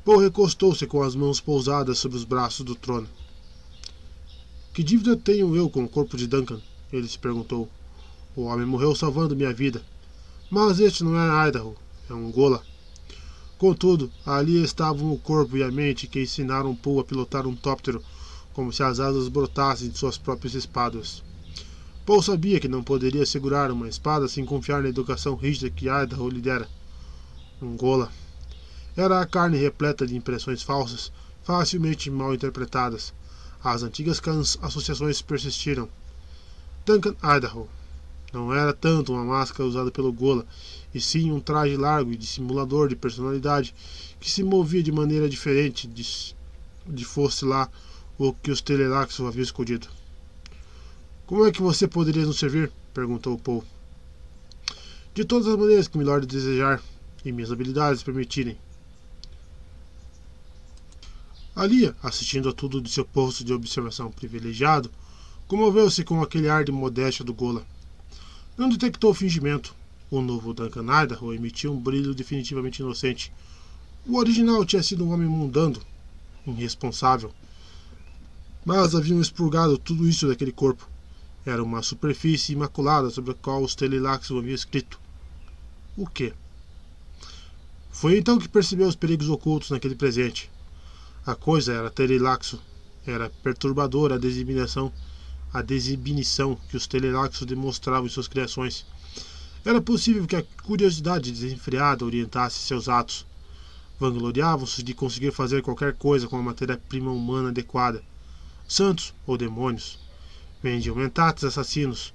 Paul 0.05 0.19
recostou-se 0.19 0.85
com 0.87 1.01
as 1.01 1.15
mãos 1.15 1.41
pousadas 1.41 1.97
sobre 1.97 2.17
os 2.17 2.23
braços 2.23 2.63
do 2.63 2.75
trono. 2.75 3.09
Que 4.73 4.83
dívida 4.83 5.17
tenho 5.17 5.55
eu 5.55 5.69
com 5.69 5.83
o 5.83 5.89
corpo 5.89 6.15
de 6.15 6.27
Duncan? 6.27 6.61
Ele 6.93 7.07
se 7.07 7.19
perguntou. 7.19 7.67
O 8.35 8.43
homem 8.43 8.65
morreu 8.65 8.95
salvando 8.95 9.35
minha 9.35 9.53
vida. 9.53 9.83
Mas 10.49 10.79
este 10.79 11.03
não 11.03 11.19
é 11.19 11.49
Idaho, 11.49 11.75
é 12.09 12.13
um 12.13 12.31
Gola. 12.31 12.63
Contudo, 13.57 14.11
ali 14.25 14.61
estavam 14.63 15.11
o 15.11 15.17
corpo 15.17 15.55
e 15.55 15.63
a 15.63 15.71
mente 15.71 16.07
que 16.07 16.21
ensinaram 16.21 16.75
Paul 16.75 16.99
a 16.99 17.03
pilotar 17.03 17.47
um 17.47 17.55
tóptero, 17.55 18.03
como 18.53 18.71
se 18.71 18.83
as 18.83 18.99
asas 18.99 19.27
brotassem 19.27 19.89
de 19.89 19.97
suas 19.97 20.17
próprias 20.17 20.53
espadas. 20.53 21.23
Paul 22.05 22.21
sabia 22.21 22.59
que 22.59 22.67
não 22.67 22.83
poderia 22.83 23.25
segurar 23.25 23.71
uma 23.71 23.87
espada 23.87 24.27
sem 24.27 24.45
confiar 24.45 24.83
na 24.83 24.89
educação 24.89 25.35
rígida 25.35 25.69
que 25.69 25.87
Idaho 25.87 26.29
lhe 26.29 26.41
dera. 26.41 26.67
Um 27.61 27.75
Gola. 27.75 28.11
Era 28.95 29.19
a 29.19 29.25
carne 29.25 29.57
repleta 29.57 30.05
de 30.05 30.15
impressões 30.15 30.61
falsas, 30.61 31.11
facilmente 31.43 32.09
mal 32.09 32.33
interpretadas 32.33 33.13
as 33.65 33.81
antigas 33.81 34.21
associações 34.61 35.23
persistiram. 35.23 35.89
Duncan 36.85 37.15
Idaho 37.23 37.67
não 38.35 38.53
era 38.53 38.73
tanto 38.73 39.13
uma 39.13 39.23
máscara 39.23 39.67
usada 39.67 39.89
pelo 39.89 40.11
Gola, 40.11 40.45
e 40.93 40.99
sim 40.99 41.31
um 41.31 41.39
traje 41.39 41.77
largo 41.77 42.11
e 42.11 42.17
dissimulador 42.17 42.89
de 42.89 42.95
personalidade 42.95 43.73
que 44.19 44.29
se 44.29 44.43
movia 44.43 44.83
de 44.83 44.91
maneira 44.91 45.29
diferente 45.29 45.87
de, 45.87 46.35
de 46.85 47.05
fosse 47.05 47.45
lá 47.45 47.69
o 48.17 48.33
que 48.33 48.51
os 48.51 48.61
Telelaxos 48.61 49.25
haviam 49.25 49.43
escondido. 49.43 49.87
Como 51.25 51.45
é 51.45 51.51
que 51.51 51.61
você 51.61 51.87
poderia 51.87 52.25
nos 52.25 52.37
servir? 52.37 52.71
perguntou 52.93 53.37
Paul. 53.37 53.63
De 55.13 55.23
todas 55.23 55.47
as 55.47 55.57
maneiras 55.57 55.87
que 55.87 55.97
Milord 55.97 56.27
desejar 56.27 56.81
e 57.23 57.31
minhas 57.31 57.51
habilidades 57.51 58.03
permitirem, 58.03 58.57
Alia, 61.55 61.95
assistindo 62.03 62.49
a 62.49 62.53
tudo 62.53 62.81
de 62.81 62.89
seu 62.89 63.05
posto 63.05 63.45
de 63.45 63.53
observação 63.53 64.11
privilegiado, 64.11 64.91
comoveu-se 65.47 66.03
com 66.03 66.21
aquele 66.21 66.49
ar 66.49 66.65
de 66.65 66.71
modéstia 66.73 67.23
do 67.23 67.33
Gola. 67.33 67.65
Não 68.57 68.69
detectou 68.69 69.13
fingimento. 69.13 69.75
O 70.09 70.21
novo 70.21 70.53
Duncan 70.53 70.85
Idaho 71.03 71.33
emitia 71.33 71.69
um 71.69 71.79
brilho 71.79 72.15
definitivamente 72.15 72.81
inocente. 72.81 73.31
O 74.05 74.17
original 74.17 74.63
tinha 74.63 74.81
sido 74.81 75.03
um 75.03 75.11
homem 75.11 75.27
mundano, 75.27 75.81
irresponsável. 76.47 77.33
Mas 78.63 78.95
haviam 78.95 79.19
expurgado 79.19 79.77
tudo 79.77 80.07
isso 80.07 80.27
daquele 80.27 80.51
corpo. 80.51 80.87
Era 81.45 81.61
uma 81.61 81.83
superfície 81.83 82.53
imaculada 82.53 83.09
sobre 83.09 83.31
a 83.31 83.35
qual 83.35 83.61
os 83.61 83.75
Telelaxos 83.75 84.37
haviam 84.37 84.55
escrito. 84.55 84.99
O 85.97 86.07
quê? 86.07 86.33
Foi 87.91 88.17
então 88.17 88.37
que 88.37 88.47
percebeu 88.47 88.87
os 88.87 88.95
perigos 88.95 89.29
ocultos 89.29 89.69
naquele 89.69 89.95
presente. 89.95 90.51
A 91.25 91.33
coisa 91.33 91.73
era 91.73 91.89
telelaxo, 91.89 92.61
era 93.05 93.29
perturbadora 93.41 94.15
a 94.15 94.17
designação, 94.19 94.91
a 95.55 95.61
desinibição 95.61 96.57
que 96.67 96.75
os 96.75 96.85
telelaxos 96.85 97.47
demonstravam 97.47 98.07
em 98.07 98.09
suas 98.09 98.27
criações. 98.27 98.85
Era 99.63 99.79
possível 99.79 100.27
que 100.27 100.35
a 100.35 100.43
curiosidade 100.63 101.31
desenfreada 101.31 102.03
orientasse 102.03 102.59
seus 102.59 102.89
atos. 102.89 103.25
Vangloriavam-se 103.97 104.83
de 104.83 104.93
conseguir 104.93 105.31
fazer 105.31 105.61
qualquer 105.61 105.93
coisa 105.93 106.27
com 106.27 106.37
a 106.37 106.43
matéria-prima 106.43 107.09
humana 107.09 107.49
adequada. 107.49 108.03
Santos 108.67 109.13
ou 109.25 109.37
demônios. 109.37 109.97
Vendiam 110.61 110.93
mentates 110.93 111.45
assassinos. 111.45 112.13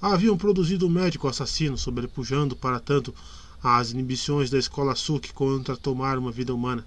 Haviam 0.00 0.36
produzido 0.36 0.84
um 0.88 0.90
médico 0.90 1.28
assassino, 1.28 1.78
sobrepujando, 1.78 2.56
para 2.56 2.80
tanto, 2.80 3.14
as 3.62 3.92
inibições 3.92 4.50
da 4.50 4.58
escola 4.58 4.96
Suk 4.96 5.32
contra 5.32 5.76
tomar 5.76 6.18
uma 6.18 6.32
vida 6.32 6.52
humana. 6.52 6.84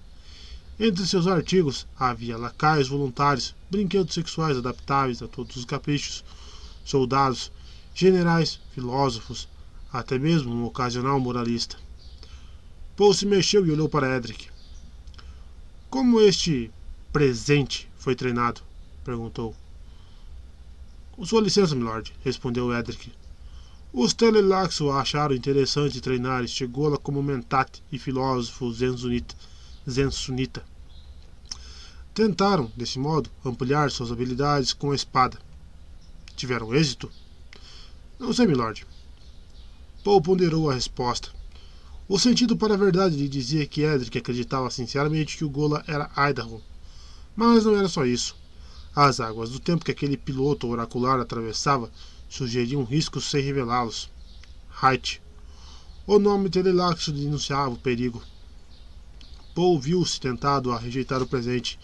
Entre 0.77 1.07
seus 1.07 1.25
artigos 1.25 1.87
havia 1.97 2.37
lacaios 2.37 2.89
voluntários, 2.89 3.55
brinquedos 3.71 4.13
sexuais 4.13 4.57
adaptáveis 4.57 5.21
a 5.21 5.27
todos 5.27 5.55
os 5.55 5.63
caprichos, 5.63 6.21
soldados, 6.83 7.49
generais, 7.93 8.59
filósofos, 8.73 9.47
até 9.91 10.19
mesmo 10.19 10.53
um 10.53 10.65
ocasional 10.65 11.17
moralista. 11.17 11.77
Paul 12.97 13.13
se 13.13 13.25
mexeu 13.25 13.65
e 13.65 13.71
olhou 13.71 13.87
para 13.87 14.17
Edric. 14.17 14.49
Como 15.89 16.19
este 16.19 16.69
presente 17.13 17.89
foi 17.97 18.13
treinado? 18.13 18.59
perguntou. 19.05 19.55
Com 21.13 21.23
sua 21.23 21.39
licença, 21.39 21.73
milord, 21.73 22.13
respondeu 22.21 22.73
Edric. 22.73 23.13
Os 23.93 24.13
Telelaxo 24.13 24.91
acharam 24.91 25.33
interessante 25.33 26.01
treinar 26.01 26.43
este 26.43 26.67
Gola 26.67 26.97
como 26.97 27.23
mentat 27.23 27.81
e 27.89 27.97
filósofo 27.97 28.73
zenzunita 28.73 29.33
Zen 29.89 30.09
sunita. 30.09 30.63
Tentaram, 32.13 32.71
desse 32.75 32.97
modo, 32.97 33.29
ampliar 33.43 33.91
suas 33.91 34.11
habilidades 34.11 34.73
com 34.73 34.91
a 34.91 34.95
espada. 34.95 35.37
Tiveram 36.35 36.73
êxito? 36.73 37.11
Não 38.17 38.33
sei, 38.33 38.47
milord. 38.47 38.87
Paul 40.03 40.21
ponderou 40.21 40.69
a 40.69 40.73
resposta. 40.73 41.29
O 42.07 42.19
sentido 42.19 42.55
para 42.55 42.75
a 42.75 42.77
verdade 42.77 43.15
lhe 43.15 43.27
dizia 43.27 43.65
que 43.65 43.81
Edric 43.81 44.17
acreditava 44.17 44.69
sinceramente 44.69 45.37
que 45.37 45.43
o 45.43 45.49
Gola 45.49 45.83
era 45.87 46.09
Idaho. 46.15 46.61
Mas 47.35 47.65
não 47.65 47.75
era 47.75 47.87
só 47.87 48.05
isso. 48.05 48.35
As 48.95 49.19
águas 49.19 49.49
do 49.49 49.59
tempo 49.59 49.83
que 49.83 49.91
aquele 49.91 50.15
piloto 50.15 50.67
oracular 50.67 51.19
atravessava 51.19 51.91
sugeriam 52.29 52.83
riscos 52.83 53.25
sem 53.25 53.43
revelá-los. 53.43 54.09
Height. 54.81 55.21
O 56.07 56.17
nome 56.19 56.49
telelaxo 56.49 57.11
denunciava 57.11 57.71
o 57.71 57.77
perigo. 57.77 58.21
Paul 59.55 59.79
viu-se 59.79 60.19
tentado 60.19 60.73
a 60.73 60.77
rejeitar 60.77 61.23
o 61.23 61.27
presente, 61.27 61.79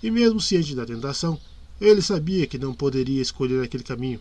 e 0.00 0.12
mesmo 0.12 0.40
ciente 0.40 0.76
da 0.76 0.86
tentação, 0.86 1.38
ele 1.80 2.00
sabia 2.00 2.46
que 2.46 2.56
não 2.56 2.72
poderia 2.72 3.20
escolher 3.20 3.64
aquele 3.64 3.82
caminho. 3.82 4.20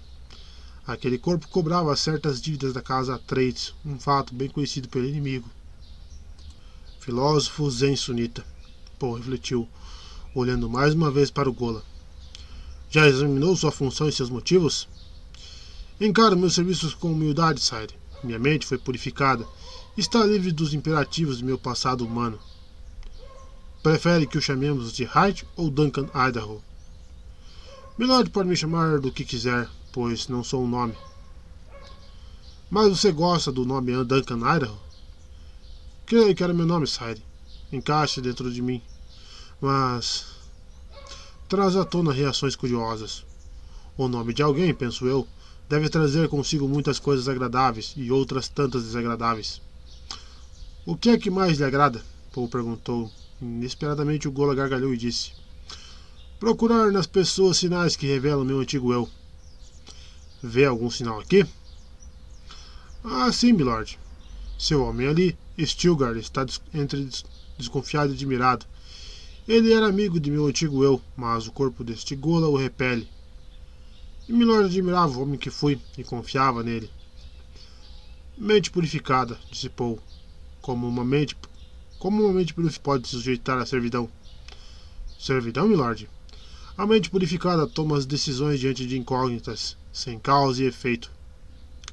Aquele 0.88 1.19
corpo 1.19 1.48
cobrava 1.50 1.95
certas 1.95 2.42
dívidas 2.42 2.74
da 2.74 2.82
casa 2.82 3.14
Atreides, 3.14 3.76
um 3.85 4.00
fato 4.00 4.34
bem 4.34 4.50
conhecido 4.50 4.90
pelo 4.90 5.06
inimigo. 5.06 5.48
Filósofo 7.00 7.69
Zen 7.69 7.95
Sunita, 7.95 8.43
Paul 8.98 9.18
refletiu, 9.18 9.69
olhando 10.34 10.68
mais 10.68 10.95
uma 10.95 11.11
vez 11.11 11.30
para 11.30 11.48
o 11.48 11.53
Gola. 11.53 11.84
Já 12.90 13.08
examinou 13.08 13.56
sua 13.56 13.72
função 13.72 14.09
e 14.09 14.11
seus 14.11 14.32
motivos? 14.32 14.88
Encaro 16.01 16.35
meus 16.35 16.56
serviços 16.56 16.95
com 16.95 17.11
humildade, 17.11 17.61
Sire. 17.61 17.93
Minha 18.24 18.40
mente 18.40 18.66
foi 18.66 18.80
purificada. 18.80 19.45
Está 19.95 20.26
livre 20.26 20.51
dos 20.51 20.74
imperativos 20.74 21.38
de 21.38 21.45
meu 21.45 21.58
passado 21.58 22.03
humano. 22.03 22.40
Prefere 23.82 24.27
que 24.27 24.38
o 24.38 24.41
chamemos 24.41 24.91
de 24.91 25.06
Hyde 25.06 25.48
ou 25.56 25.69
Duncan 25.69 26.09
Idaho? 26.14 26.61
Milord 27.98 28.30
pode 28.30 28.49
me 28.49 28.56
chamar 28.56 28.99
do 28.99 29.09
que 29.09 29.24
quiser, 29.24 29.69
pois 29.93 30.27
não 30.27 30.43
sou 30.43 30.64
um 30.64 30.67
nome. 30.67 30.98
Mas 32.69 32.90
você 32.90 33.09
gosta 33.11 33.53
do 33.53 33.66
nome 33.66 34.03
Duncan 34.03 34.40
Idaho? 34.56 34.77
Creio 36.06 36.35
que 36.35 36.43
era 36.43 36.53
meu 36.53 36.66
nome, 36.66 36.88
Sire. 36.88 37.24
Encaixe 37.72 38.19
dentro 38.19 38.51
de 38.51 38.61
mim. 38.61 38.82
Mas. 39.61 40.25
Traz 41.48 41.77
à 41.77 41.85
tona 41.85 42.11
reações 42.11 42.58
curiosas. 42.58 43.24
O 43.98 44.09
nome 44.09 44.33
de 44.33 44.41
alguém, 44.41 44.74
penso 44.74 45.08
eu, 45.08 45.25
deve 45.69 45.88
trazer 45.88 46.27
consigo 46.27 46.67
muitas 46.67 46.99
coisas 46.99 47.30
agradáveis 47.30 47.93
e 47.95 48.11
outras 48.11 48.49
tantas 48.49 48.83
desagradáveis. 48.83 49.61
O 50.85 50.98
que 50.98 51.11
é 51.11 51.17
que 51.17 51.30
mais 51.30 51.59
lhe 51.59 51.64
agrada? 51.64 52.03
Paul 52.33 52.49
perguntou. 52.49 53.09
Inesperadamente 53.42 54.27
o 54.27 54.32
Gola 54.32 54.53
gargalhou 54.53 54.93
e 54.93 54.98
disse: 54.98 55.32
Procurar 56.40 56.92
nas 56.92 57.08
pessoas 57.08 57.58
sinais 57.58 57.95
que 57.95 58.08
revelam 58.08 58.45
meu 58.45 58.59
antigo 58.59 58.93
eu. 58.93 59.09
Vê 60.42 60.66
algum 60.66 60.90
sinal 60.90 61.19
aqui? 61.19 61.45
Ah, 63.03 63.32
sim, 63.32 63.53
milord. 63.53 64.00
Seu 64.58 64.84
homem 64.84 65.08
ali, 65.08 65.38
Stilgar, 65.58 66.16
está 66.18 66.45
entre 66.74 67.09
desconfiado 67.58 68.11
e 68.11 68.16
admirado. 68.16 68.66
Ele 69.48 69.74
era 69.74 69.88
amigo 69.88 70.19
de 70.19 70.30
meu 70.30 70.45
antigo 70.45 70.84
eu, 70.84 71.01
mas 71.16 71.48
o 71.48 71.51
corpo 71.51 71.84
deste 71.84 72.16
Gola 72.16 72.48
o 72.48 72.56
repele. 72.56 73.09
E 74.27 74.32
Milord 74.32 74.66
admirava 74.66 75.18
o 75.18 75.24
homem 75.24 75.40
que 75.40 75.50
fui 75.50 75.82
e 75.98 76.03
confiava 76.03 76.61
nele. 76.61 76.88
Mente 78.38 78.69
purificada, 78.69 79.40
disse 79.50 79.69
Paul. 79.69 80.00
Como 80.61 80.88
uma 80.88 81.03
mente. 81.03 81.35
Como 81.99 82.23
uma 82.23 82.31
mente 82.31 82.53
purificada 82.53 82.81
pode 82.81 83.07
se 83.09 83.15
sujeitar 83.15 83.57
à 83.57 83.65
servidão? 83.65 84.09
Servidão, 85.19 85.67
milord? 85.67 86.09
A 86.77 86.87
mente 86.87 87.09
purificada 87.09 87.67
toma 87.67 87.97
as 87.97 88.05
decisões 88.05 88.57
diante 88.57 88.87
de 88.87 88.97
incógnitas, 88.97 89.75
sem 89.91 90.17
causa 90.17 90.63
e 90.63 90.65
efeito. 90.65 91.11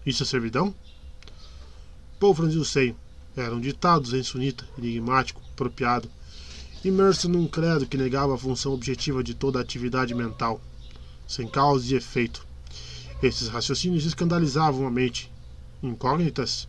Isso 0.07 0.23
é 0.23 0.27
servidão? 0.27 0.73
Paul 2.21 2.37
franziu 2.37 2.61
o 2.61 2.65
seio. 2.65 2.97
Eram 3.37 3.61
ditados 3.61 4.15
em 4.15 4.23
sunita, 4.23 4.65
enigmático, 4.79 5.43
apropriado, 5.53 6.09
imerso 6.85 7.29
num 7.29 7.49
credo 7.49 7.85
que 7.85 7.97
negava 7.97 8.37
a 8.37 8.39
função 8.39 8.73
objetiva 8.73 9.25
de 9.25 9.35
toda 9.35 9.59
a 9.59 9.63
atividade 9.63 10.15
mental, 10.15 10.61
sem 11.27 11.49
causa 11.49 11.93
e 11.93 11.97
efeito. 11.97 12.47
Esses 13.21 13.49
raciocínios 13.49 14.07
escandalizavam 14.07 14.87
a 14.87 14.91
mente. 14.91 15.33
Incógnitas? 15.83 16.69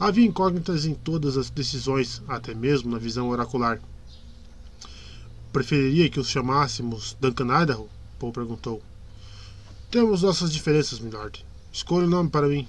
Havia 0.00 0.24
incógnitas 0.24 0.86
em 0.86 0.94
todas 0.94 1.36
as 1.36 1.50
decisões, 1.50 2.22
até 2.26 2.54
mesmo 2.54 2.90
na 2.90 2.96
visão 2.96 3.28
oracular. 3.28 3.78
Preferiria 5.52 6.08
que 6.08 6.18
os 6.18 6.30
chamássemos 6.30 7.14
Duncan 7.20 7.62
Idaho? 7.62 7.86
Paul 8.18 8.32
perguntou. 8.32 8.82
Temos 9.90 10.22
nossas 10.22 10.54
diferenças, 10.54 11.00
milord. 11.00 11.44
Escolha 11.70 12.04
o 12.04 12.06
um 12.06 12.10
nome 12.10 12.30
para 12.30 12.48
mim. 12.48 12.66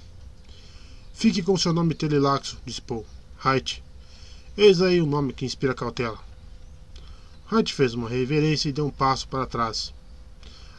Fique 1.14 1.42
com 1.42 1.56
seu 1.56 1.72
nome 1.72 1.94
telelaxo, 1.94 2.58
disse 2.66 2.82
Paul. 2.82 3.06
Height. 3.42 3.82
Eis 4.54 4.82
aí 4.82 5.00
o 5.00 5.06
nome 5.06 5.32
que 5.32 5.46
inspira 5.46 5.72
cautela. 5.72 6.18
Height 7.50 7.72
fez 7.72 7.94
uma 7.94 8.10
reverência 8.10 8.68
e 8.68 8.72
deu 8.72 8.86
um 8.86 8.90
passo 8.90 9.26
para 9.26 9.46
trás. 9.46 9.94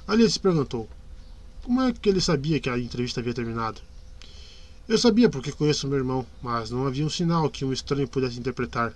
Ali 0.07 0.29
se 0.29 0.39
perguntou: 0.39 0.87
Como 1.63 1.81
é 1.81 1.91
que 1.91 2.09
ele 2.09 2.21
sabia 2.21 2.59
que 2.59 2.69
a 2.69 2.77
entrevista 2.77 3.21
havia 3.21 3.33
terminado? 3.33 3.81
Eu 4.85 4.97
sabia 4.97 5.29
porque 5.29 5.53
conheço 5.53 5.87
meu 5.87 5.97
irmão, 5.97 6.25
mas 6.41 6.69
não 6.69 6.85
havia 6.85 7.05
um 7.05 7.09
sinal 7.09 7.49
que 7.49 7.63
um 7.63 7.71
estranho 7.71 8.05
pudesse 8.05 8.37
interpretar. 8.37 8.93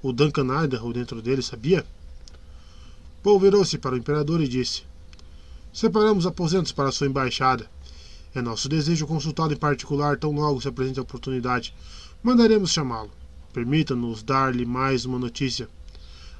O 0.00 0.12
Duncan 0.12 0.64
Idaho 0.64 0.92
dentro 0.92 1.20
dele 1.20 1.42
sabia? 1.42 1.84
Paul 3.20 3.40
virou-se 3.40 3.76
para 3.76 3.96
o 3.96 3.98
imperador 3.98 4.40
e 4.40 4.46
disse: 4.46 4.84
Separamos 5.72 6.26
aposentos 6.26 6.70
para 6.70 6.92
sua 6.92 7.08
embaixada. 7.08 7.68
É 8.32 8.40
nosso 8.40 8.68
desejo 8.68 9.04
consultá-lo 9.04 9.52
em 9.52 9.56
particular 9.56 10.16
tão 10.16 10.30
logo 10.30 10.60
se 10.60 10.68
apresente 10.68 11.00
a 11.00 11.02
oportunidade. 11.02 11.74
Mandaremos 12.22 12.70
chamá-lo. 12.70 13.10
Permita-nos 13.52 14.22
dar-lhe 14.22 14.64
mais 14.64 15.04
uma 15.04 15.18
notícia. 15.18 15.68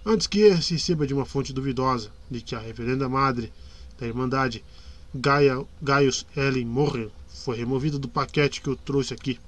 Antes 0.07 0.29
que 0.29 0.39
ele 0.39 0.63
se 0.63 0.75
receba 0.75 1.09
de 1.09 1.15
uma 1.15 1.25
fonte 1.25 1.53
duvidosa 1.53 2.09
de 2.31 2.41
que 2.41 2.55
a 2.55 2.61
reverenda 2.61 3.09
madre 3.09 3.53
da 3.99 4.07
Irmandade, 4.07 4.65
Gaia, 5.13 5.65
Gaius 5.83 6.25
Ellen 6.37 6.67
Morrel, 6.67 7.11
foi 7.45 7.59
removida 7.59 7.99
do 7.99 8.09
paquete 8.09 8.63
que 8.63 8.69
eu 8.69 8.75
trouxe 8.75 9.13
aqui. 9.13 9.39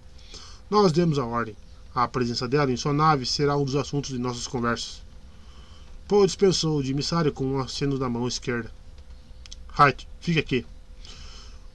Nós 0.68 0.92
demos 0.92 1.18
a 1.18 1.24
ordem. 1.24 1.56
A 1.94 2.06
presença 2.06 2.46
dela 2.46 2.70
em 2.70 2.76
sua 2.76 2.92
nave 2.92 3.24
será 3.24 3.56
um 3.56 3.64
dos 3.64 3.74
assuntos 3.74 4.10
de 4.10 4.18
nossas 4.18 4.46
conversas. 4.46 5.00
Paul 6.06 6.26
dispensou 6.26 6.78
o 6.78 6.84
emissário 6.84 7.32
com 7.32 7.46
um 7.46 7.58
aceno 7.58 7.98
da 7.98 8.06
mão 8.06 8.28
esquerda. 8.28 8.70
Hart, 9.74 10.04
fique 10.20 10.38
aqui. 10.38 10.66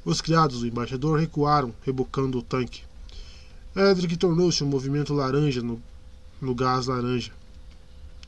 Os 0.05 0.21
criados 0.21 0.59
do 0.59 0.67
embaixador 0.67 1.19
recuaram, 1.19 1.73
rebocando 1.83 2.37
o 2.37 2.43
tanque. 2.43 2.83
Edric 3.75 4.15
tornou-se 4.15 4.63
um 4.63 4.67
movimento 4.67 5.15
laranja 5.15 5.63
no, 5.63 5.81
no 6.39 6.53
gás 6.53 6.85
laranja. 6.85 7.31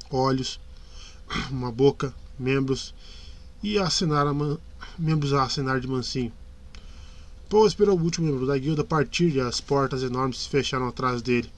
Olhos, 0.09 0.59
uma 1.51 1.71
boca, 1.71 2.11
membros 2.39 2.91
e 3.61 3.77
a 3.77 3.85
acenar 3.85 4.25
a 4.25 4.33
man, 4.33 4.57
membros 4.97 5.31
a 5.31 5.43
acenar 5.43 5.79
de 5.79 5.87
mansinho. 5.87 6.33
Paul 7.53 7.67
esperou 7.67 7.95
o 7.95 8.01
último 8.01 8.25
membro 8.25 8.47
da 8.47 8.57
guilda 8.57 8.83
partir 8.83 9.35
e 9.35 9.39
as 9.39 9.61
portas 9.61 10.01
enormes 10.01 10.39
se 10.39 10.49
fecharam 10.49 10.87
atrás 10.87 11.21
dele. 11.21 11.51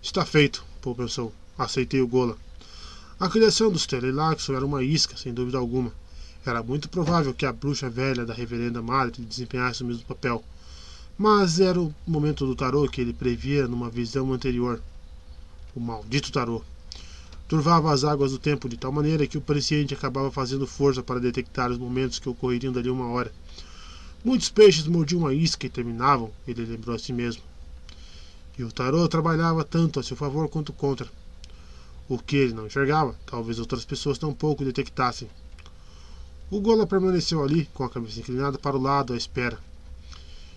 Está 0.00 0.24
feito, 0.24 0.64
Paul 0.80 0.94
pensou. 0.94 1.34
Aceitei 1.58 2.00
o 2.00 2.08
gola. 2.08 2.34
A 3.20 3.28
criação 3.28 3.70
dos 3.70 3.84
Telelaxo 3.84 4.54
era 4.54 4.64
uma 4.64 4.82
isca, 4.82 5.14
sem 5.14 5.34
dúvida 5.34 5.58
alguma. 5.58 5.92
Era 6.46 6.62
muito 6.62 6.88
provável 6.88 7.34
que 7.34 7.44
a 7.44 7.52
bruxa 7.52 7.90
velha 7.90 8.24
da 8.24 8.32
reverenda 8.32 8.80
madre 8.80 9.20
desempenhasse 9.20 9.82
o 9.82 9.86
mesmo 9.86 10.02
papel. 10.06 10.42
Mas 11.18 11.60
era 11.60 11.78
o 11.78 11.94
momento 12.06 12.46
do 12.46 12.56
tarô 12.56 12.88
que 12.88 13.02
ele 13.02 13.12
previa 13.12 13.68
numa 13.68 13.90
visão 13.90 14.32
anterior. 14.32 14.80
O 15.74 15.78
maldito 15.78 16.32
tarô. 16.32 16.62
Turvava 17.46 17.92
as 17.92 18.02
águas 18.02 18.32
do 18.32 18.38
tempo 18.38 18.66
de 18.66 18.78
tal 18.78 18.92
maneira 18.92 19.26
que 19.26 19.36
o 19.36 19.42
presciente 19.42 19.92
acabava 19.92 20.32
fazendo 20.32 20.66
força 20.66 21.02
para 21.02 21.20
detectar 21.20 21.70
os 21.70 21.76
momentos 21.76 22.18
que 22.18 22.30
ocorreriam 22.30 22.72
dali 22.72 22.88
uma 22.88 23.08
hora. 23.08 23.30
Muitos 24.24 24.50
peixes 24.50 24.86
mordiam 24.86 25.26
a 25.26 25.32
isca 25.32 25.66
e 25.66 25.70
terminavam, 25.70 26.32
ele 26.46 26.64
lembrou 26.64 26.96
a 26.96 26.98
si 26.98 27.12
mesmo. 27.12 27.42
E 28.58 28.64
o 28.64 28.72
tarô 28.72 29.06
trabalhava 29.06 29.62
tanto 29.62 30.00
a 30.00 30.02
seu 30.02 30.16
favor 30.16 30.48
quanto 30.48 30.72
contra. 30.72 31.08
O 32.08 32.18
que 32.18 32.36
ele 32.36 32.54
não 32.54 32.66
enxergava, 32.66 33.14
talvez 33.26 33.58
outras 33.58 33.84
pessoas 33.84 34.18
tampouco 34.18 34.64
detectassem. 34.64 35.28
O 36.50 36.60
Gola 36.60 36.86
permaneceu 36.86 37.42
ali, 37.42 37.66
com 37.74 37.82
a 37.82 37.90
cabeça 37.90 38.20
inclinada 38.20 38.56
para 38.56 38.76
o 38.76 38.80
lado, 38.80 39.12
à 39.12 39.16
espera. 39.16 39.58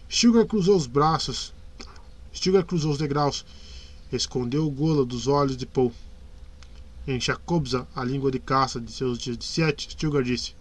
Stilgar 0.10 0.46
cruzou 0.46 0.78
os 0.78 0.86
braços. 0.88 1.52
Stilgar 2.34 2.64
cruzou 2.64 2.92
os 2.92 2.98
degraus. 3.00 3.44
Escondeu 4.12 4.66
o 4.66 4.72
Gola 4.72 5.04
dos 5.04 5.28
olhos 5.28 5.58
de 5.58 5.66
Paul. 5.66 5.92
Em 7.08 7.20
Chakobza, 7.20 7.88
a 7.96 8.04
língua 8.04 8.32
de 8.32 8.40
caça 8.40 8.80
de 8.80 8.92
seus 8.92 9.18
dias 9.18 9.38
de 9.38 9.46
sete, 9.46 9.92
Stilgar 9.92 10.24
disse: 10.24 10.54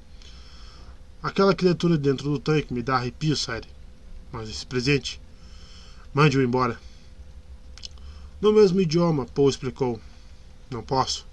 Aquela 1.20 1.52
criatura 1.52 1.98
dentro 1.98 2.30
do 2.30 2.38
tanque 2.38 2.72
me 2.72 2.80
dá 2.80 2.96
arrepio, 2.96 3.36
Sire. 3.36 3.66
Mas 4.30 4.48
esse 4.48 4.64
presente. 4.64 5.20
Mande-o 6.14 6.42
embora. 6.42 6.78
No 8.40 8.52
mesmo 8.52 8.80
idioma, 8.80 9.26
Paul 9.26 9.48
explicou. 9.50 10.00
Não 10.70 10.80
posso. 10.80 11.26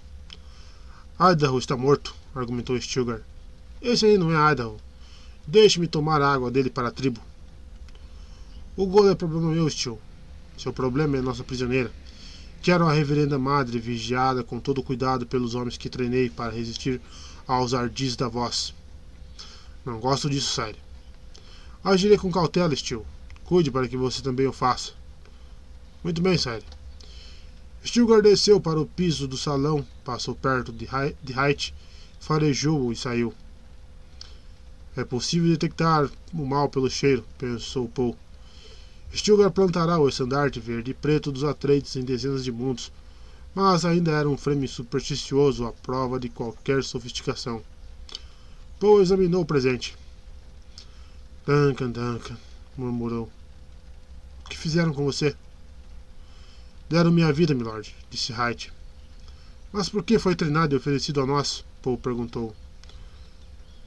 Idaho 1.20 1.58
está 1.58 1.76
morto, 1.76 2.14
argumentou 2.34 2.80
Stilgar. 2.80 3.20
Esse 3.80 4.06
aí 4.06 4.18
não 4.18 4.32
é 4.32 4.52
Idaho. 4.52 4.76
Deixe-me 5.46 5.86
tomar 5.86 6.20
a 6.20 6.32
água 6.32 6.50
dele 6.50 6.68
para 6.68 6.88
a 6.88 6.92
tribo. 6.92 7.20
O 8.76 8.86
golo 8.86 9.10
é 9.10 9.14
problema 9.14 9.52
meu, 9.52 9.70
tio. 9.70 10.00
Seu 10.58 10.72
problema 10.72 11.16
é 11.16 11.20
nossa 11.20 11.44
prisioneira. 11.44 11.92
Quero 12.60 12.88
a 12.88 12.92
reverenda 12.92 13.38
madre 13.38 13.78
vigiada 13.78 14.42
com 14.42 14.58
todo 14.58 14.82
cuidado 14.82 15.24
pelos 15.26 15.54
homens 15.54 15.76
que 15.76 15.88
treinei 15.88 16.28
para 16.28 16.52
resistir 16.52 17.00
aos 17.46 17.72
ardis 17.72 18.16
da 18.16 18.26
voz. 18.26 18.74
Não 19.86 20.00
gosto 20.00 20.28
disso, 20.28 20.52
Sire. 20.52 20.76
Agirei 21.84 22.18
com 22.18 22.32
cautela, 22.32 22.74
tio. 22.74 23.06
Cuide 23.44 23.70
para 23.70 23.86
que 23.86 23.96
você 23.96 24.20
também 24.20 24.48
o 24.48 24.52
faça. 24.52 24.92
Muito 26.02 26.20
bem, 26.20 26.36
Sire. 26.36 26.64
Stilgar 27.84 28.20
desceu 28.20 28.60
para 28.60 28.80
o 28.80 28.86
piso 28.86 29.28
do 29.28 29.36
salão, 29.36 29.86
passou 30.04 30.34
perto 30.34 30.72
de 30.72 30.88
Height, 31.32 31.72
farejou 32.18 32.90
e 32.90 32.96
saiu. 32.96 33.32
É 34.96 35.04
possível 35.04 35.50
detectar 35.50 36.10
o 36.34 36.44
mal 36.44 36.68
pelo 36.68 36.90
cheiro, 36.90 37.24
pensou 37.38 37.88
Paul. 37.88 38.16
Stilgar 39.14 39.52
plantará 39.52 40.00
o 40.00 40.08
estandarte 40.08 40.58
verde 40.58 40.90
e 40.90 40.94
preto 40.94 41.30
dos 41.30 41.44
Atreides 41.44 41.94
em 41.94 42.02
dezenas 42.02 42.42
de 42.42 42.50
mundos, 42.50 42.90
mas 43.54 43.84
ainda 43.84 44.10
era 44.10 44.28
um 44.28 44.36
frame 44.36 44.66
supersticioso 44.66 45.64
à 45.64 45.72
prova 45.72 46.18
de 46.18 46.28
qualquer 46.28 46.82
sofisticação. 46.82 47.62
Paul 48.78 49.00
examinou 49.00 49.42
o 49.42 49.46
presente. 49.46 49.96
Duncan, 51.46 51.90
Duncan, 51.90 52.36
murmurou. 52.76 53.30
O 54.44 54.48
que 54.48 54.58
fizeram 54.58 54.92
com 54.92 55.04
você? 55.04 55.34
Deram 56.88 57.10
minha 57.10 57.32
vida, 57.32 57.54
milord, 57.54 57.94
disse 58.10 58.32
Height. 58.32 58.70
Mas 59.72 59.88
por 59.88 60.02
que 60.02 60.18
foi 60.18 60.36
treinado 60.36 60.74
e 60.74 60.78
oferecido 60.78 61.22
a 61.22 61.26
nós? 61.26 61.64
Paul 61.80 61.96
perguntou. 61.96 62.54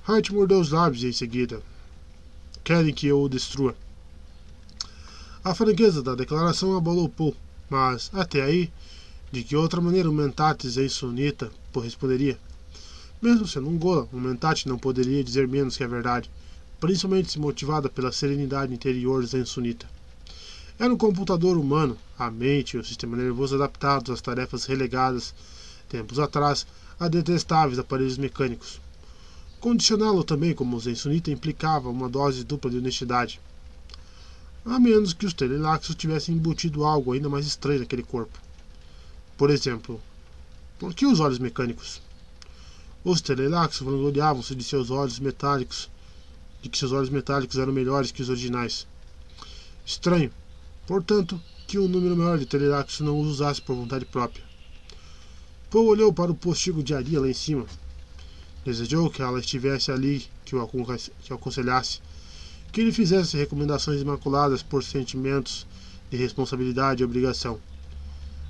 Hart 0.07 0.31
mordeu 0.31 0.59
os 0.59 0.71
lábios 0.71 1.03
em 1.03 1.11
seguida. 1.11 1.61
Querem 2.63 2.93
que 2.93 3.05
eu 3.05 3.21
o 3.21 3.29
destrua. 3.29 3.75
A 5.43 5.53
franqueza 5.53 6.01
da 6.01 6.15
declaração 6.15 6.75
abalou 6.75 7.07
Paul, 7.07 7.35
mas, 7.69 8.09
até 8.13 8.41
aí, 8.41 8.71
de 9.31 9.43
que 9.43 9.55
outra 9.55 9.79
maneira 9.79 10.09
o 10.09 10.13
Mentates 10.13 10.77
ex-sunita 10.77 11.51
responderia? 11.75 12.39
Mesmo 13.21 13.45
sendo 13.45 13.67
um 13.67 13.77
gola, 13.77 14.07
o 14.13 14.17
Mentate 14.17 14.69
não 14.69 14.77
poderia 14.77 15.21
dizer 15.21 15.45
menos 15.45 15.75
que 15.75 15.83
a 15.83 15.87
verdade, 15.87 16.31
principalmente 16.79 17.29
se 17.29 17.37
motivada 17.37 17.89
pela 17.89 18.13
serenidade 18.13 18.73
interior 18.73 19.25
zen-sunita. 19.25 19.85
Era 20.79 20.93
um 20.93 20.97
computador 20.97 21.57
humano, 21.57 21.97
a 22.17 22.31
mente 22.31 22.77
e 22.77 22.79
o 22.79 22.83
sistema 22.85 23.17
nervoso 23.17 23.55
adaptados 23.55 24.09
às 24.09 24.21
tarefas 24.21 24.63
relegadas, 24.63 25.35
tempos 25.89 26.17
atrás, 26.17 26.65
a 26.97 27.09
detestáveis 27.09 27.77
aparelhos 27.77 28.17
mecânicos. 28.17 28.79
Condicioná-lo 29.59 30.23
também 30.23 30.53
como 30.53 30.79
zen-sunita 30.79 31.29
implicava 31.29 31.89
uma 31.89 32.07
dose 32.07 32.45
dupla 32.45 32.71
de 32.71 32.77
honestidade. 32.77 33.41
A 34.63 34.79
menos 34.79 35.11
que 35.11 35.25
os 35.25 35.33
telelaxos 35.33 35.95
tivessem 35.95 36.35
embutido 36.35 36.85
algo 36.85 37.11
ainda 37.11 37.27
mais 37.27 37.45
estranho 37.45 37.81
naquele 37.81 38.03
corpo. 38.03 38.39
Por 39.37 39.49
exemplo, 39.49 39.99
por 40.77 40.93
que 40.93 41.05
os 41.05 41.19
olhos 41.19 41.39
mecânicos? 41.39 42.01
Os 43.01 43.21
telelaxos 43.21 43.85
vangloriavam-se 43.85 44.53
de 44.53 44.63
seus 44.63 44.91
olhos 44.91 45.19
metálicos, 45.19 45.89
de 46.61 46.67
que 46.67 46.77
seus 46.77 46.91
olhos 46.91 47.09
metálicos 47.09 47.57
eram 47.57 47.71
melhores 47.71 48.11
que 48.11 48.21
os 48.21 48.27
originais. 48.27 48.85
Estranho, 49.85 50.29
portanto, 50.85 51.41
que 51.65 51.79
um 51.79 51.87
número 51.87 52.17
maior 52.17 52.37
de 52.37 52.45
telelaxos 52.45 52.99
não 52.99 53.17
os 53.21 53.27
usasse 53.27 53.61
por 53.61 53.73
vontade 53.73 54.03
própria. 54.03 54.43
Paul 55.69 55.85
olhou 55.85 56.11
para 56.11 56.29
o 56.29 56.35
postigo 56.35 56.83
de 56.83 56.93
Aria 56.93 57.21
lá 57.21 57.29
em 57.29 57.33
cima. 57.33 57.65
Desejou 58.65 59.09
que 59.09 59.21
ela 59.21 59.39
estivesse 59.39 59.91
ali, 59.93 60.27
que 60.43 60.53
o 60.53 60.61
aconselhasse, 60.61 62.01
que 62.73 62.83
lhe 62.83 62.91
fizesse 62.91 63.37
recomendações 63.37 64.01
imaculadas 64.01 64.61
por 64.61 64.83
sentimentos 64.83 65.65
de 66.11 66.17
responsabilidade 66.17 67.01
e 67.01 67.05
obrigação. 67.05 67.61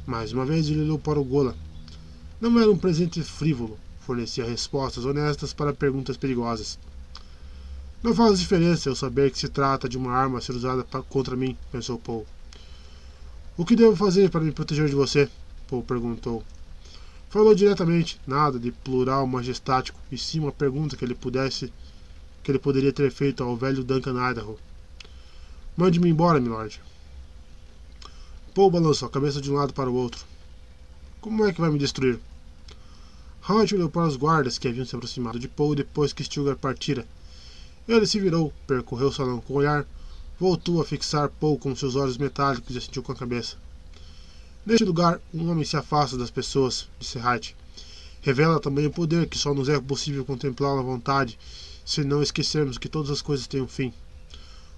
Mais 0.08 0.34
uma 0.34 0.46
vez 0.46 0.68
ele 0.68 0.82
olhou 0.82 0.98
para 0.98 1.20
o 1.20 1.24
Gola. 1.24 1.56
Não 2.42 2.60
era 2.60 2.72
um 2.72 2.78
presente 2.78 3.22
frívolo, 3.22 3.78
fornecia 4.10 4.44
respostas 4.44 5.06
honestas 5.06 5.54
para 5.54 5.72
perguntas 5.72 6.18
perigosas. 6.18 6.80
Não 8.02 8.16
faz 8.16 8.40
diferença 8.40 8.90
eu 8.90 8.96
saber 8.96 9.30
que 9.30 9.38
se 9.38 9.48
trata 9.48 9.88
de 9.88 10.00
uma 10.00 10.12
arma 10.12 10.40
a 10.40 10.42
ser 10.42 10.54
usada 10.54 10.84
contra 11.04 11.36
mim, 11.36 11.56
pensou 11.72 12.00
Paul. 12.00 12.26
O 13.56 13.64
que 13.64 13.76
devo 13.76 13.96
fazer 13.96 14.32
para 14.32 14.42
me 14.42 14.52
proteger 14.52 14.90
de 14.90 14.96
você? 14.96 15.30
Paul 15.68 15.84
perguntou. 15.84 16.44
Falou 17.30 17.54
diretamente, 17.54 18.20
nada 18.26 18.58
de 18.58 18.72
plural 18.72 19.28
majestático, 19.28 20.00
e 20.12 20.18
sim 20.18 20.40
uma 20.40 20.52
pergunta 20.52 20.98
que 20.98 21.06
ele 21.06 21.14
pudesse 21.14 21.72
que 22.42 22.50
ele 22.50 22.58
poderia 22.58 22.92
ter 22.92 23.12
feito 23.12 23.44
ao 23.44 23.56
velho 23.56 23.84
Duncan 23.84 24.32
Idaho. 24.32 24.58
Mande-me 25.78 26.10
embora, 26.10 26.40
milord. 26.40 26.82
Paul 28.56 28.72
balançou 28.72 29.08
a 29.08 29.12
cabeça 29.12 29.40
de 29.40 29.52
um 29.52 29.56
lado 29.56 29.72
para 29.72 29.90
o 29.90 29.94
outro. 29.94 30.26
Como 31.22 31.46
é 31.46 31.54
que 31.54 31.62
vai 31.62 31.70
me 31.70 31.78
destruir? 31.78 32.20
Howard 33.50 33.74
olhou 33.74 33.90
para 33.90 34.06
os 34.06 34.16
guardas 34.16 34.60
que 34.60 34.68
haviam 34.68 34.86
se 34.86 34.96
aproximado 34.96 35.40
de 35.40 35.48
Paul 35.48 35.74
depois 35.74 36.14
que 36.14 36.24
Stilgar 36.24 36.56
partira. 36.56 37.08
Ele 37.88 38.06
se 38.06 38.20
virou, 38.20 38.54
percorreu 38.68 39.08
o 39.08 39.12
salão 39.12 39.42
com 39.42 39.54
o 39.54 39.56
olhar, 39.56 39.88
voltou 40.40 40.80
a 40.80 40.86
fixar 40.86 41.30
Paul 41.30 41.58
com 41.58 41.76
seus 41.76 41.96
olhos 41.96 42.20
metálicos 42.20 42.76
e 42.76 42.78
assentiu 42.78 43.02
com 43.02 43.12
a 43.12 43.16
cabeça. 43.16 43.58
Neste 44.64 44.86
lugar, 44.86 45.20
um 45.34 45.50
homem 45.50 45.66
se 45.66 45.76
afasta 45.76 46.16
das 46.16 46.30
pessoas, 46.30 46.88
disse 47.00 47.18
Hart. 47.18 47.54
Revela 48.22 48.60
também 48.60 48.86
o 48.86 48.92
poder 48.92 49.28
que 49.28 49.36
só 49.36 49.52
nos 49.52 49.68
é 49.68 49.80
possível 49.82 50.24
contemplar 50.24 50.78
à 50.78 50.84
vontade, 50.84 51.40
se 51.84 52.04
não 52.04 52.22
esquecermos 52.22 52.78
que 52.78 52.88
todas 52.88 53.10
as 53.10 53.24
coisas 53.24 53.48
têm 53.48 53.64
um 53.64 53.68
fim. 53.68 53.92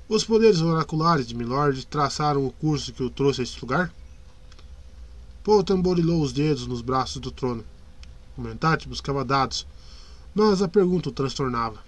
Os 0.08 0.24
poderes 0.24 0.62
oraculares 0.62 1.28
de 1.28 1.36
Milord 1.36 1.86
traçaram 1.88 2.46
o 2.46 2.54
curso 2.54 2.94
que 2.94 3.04
o 3.04 3.10
trouxe 3.10 3.42
a 3.42 3.44
este 3.44 3.60
lugar? 3.62 3.94
Paul 5.44 5.62
tamborilou 5.62 6.22
os 6.22 6.32
dedos 6.32 6.66
nos 6.66 6.82
braços 6.82 7.20
do 7.20 7.32
trono. 7.32 7.66
Mentate 8.38 8.88
buscava 8.88 9.26
dados, 9.26 9.68
mas 10.34 10.62
a 10.62 10.68
pergunta 10.68 11.10
o 11.10 11.12
transtornava. 11.12 11.84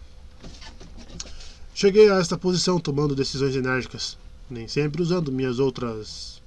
Cheguei 1.73 2.09
a 2.09 2.19
esta 2.19 2.38
posição 2.38 2.80
tomando 2.80 3.15
decisões 3.15 3.55
enérgicas, 3.55 4.17
nem 4.49 4.67
sempre 4.67 5.01
usando 5.01 5.31
minhas 5.31 5.57
outras 5.57 6.41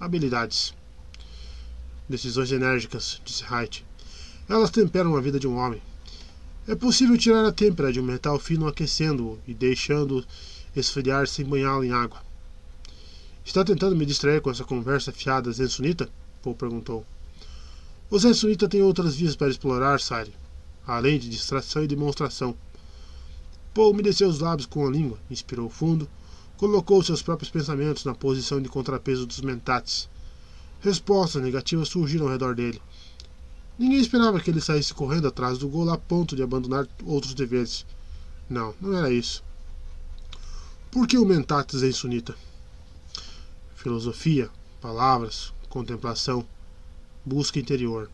habilidades. 0.00 0.74
Decisões 2.08 2.50
enérgicas, 2.50 3.20
disse 3.24 3.44
Wright. 3.44 3.84
Elas 4.48 4.70
temperam 4.70 5.16
a 5.16 5.20
vida 5.20 5.38
de 5.38 5.46
um 5.46 5.56
homem. 5.56 5.80
É 6.66 6.74
possível 6.74 7.16
tirar 7.16 7.46
a 7.46 7.52
têmpera 7.52 7.92
de 7.92 8.00
um 8.00 8.04
metal 8.04 8.38
fino 8.38 8.66
aquecendo-o 8.66 9.38
e 9.46 9.54
deixando-o 9.54 10.24
esfriar 10.74 11.26
sem 11.28 11.44
banhá-lo 11.44 11.84
em 11.84 11.92
água. 11.92 12.22
Está 13.44 13.62
tentando 13.62 13.94
me 13.94 14.06
distrair 14.06 14.40
com 14.40 14.50
essa 14.50 14.64
conversa 14.64 15.12
fiada 15.12 15.52
zen-sunita? 15.52 16.08
Paul 16.42 16.54
perguntou. 16.54 17.06
O 18.10 18.18
zen-sunita 18.18 18.68
tem 18.68 18.82
outras 18.82 19.16
vias 19.16 19.34
para 19.34 19.48
explorar, 19.48 19.98
Sire, 19.98 20.34
além 20.86 21.18
de 21.18 21.28
distração 21.28 21.82
e 21.82 21.88
demonstração. 21.88 22.54
Paul 23.72 23.90
umedeceu 23.90 24.28
os 24.28 24.40
lábios 24.40 24.66
com 24.66 24.86
a 24.86 24.90
língua, 24.90 25.18
inspirou 25.30 25.68
fundo, 25.68 26.08
colocou 26.56 27.02
seus 27.02 27.22
próprios 27.22 27.50
pensamentos 27.50 28.04
na 28.04 28.14
posição 28.14 28.60
de 28.60 28.68
contrapeso 28.68 29.26
dos 29.26 29.40
mentates. 29.40 30.08
Respostas 30.80 31.42
negativas 31.42 31.88
surgiram 31.88 32.26
ao 32.26 32.32
redor 32.32 32.54
dele. 32.54 32.80
Ninguém 33.78 33.98
esperava 33.98 34.38
que 34.38 34.50
ele 34.50 34.60
saísse 34.60 34.94
correndo 34.94 35.26
atrás 35.26 35.58
do 35.58 35.68
gol 35.68 35.90
a 35.90 35.98
ponto 35.98 36.36
de 36.36 36.42
abandonar 36.42 36.86
outros 37.04 37.34
deveres. 37.34 37.84
Não, 38.48 38.74
não 38.80 38.96
era 38.96 39.10
isso. 39.10 39.42
Por 40.92 41.08
que 41.08 41.18
o 41.18 41.24
Mentates 41.24 41.82
é 41.82 41.88
insunita? 41.88 42.36
Filosofia, 43.74 44.48
palavras, 44.80 45.52
contemplação, 45.68 46.46
busca 47.24 47.58
interior. 47.58 48.10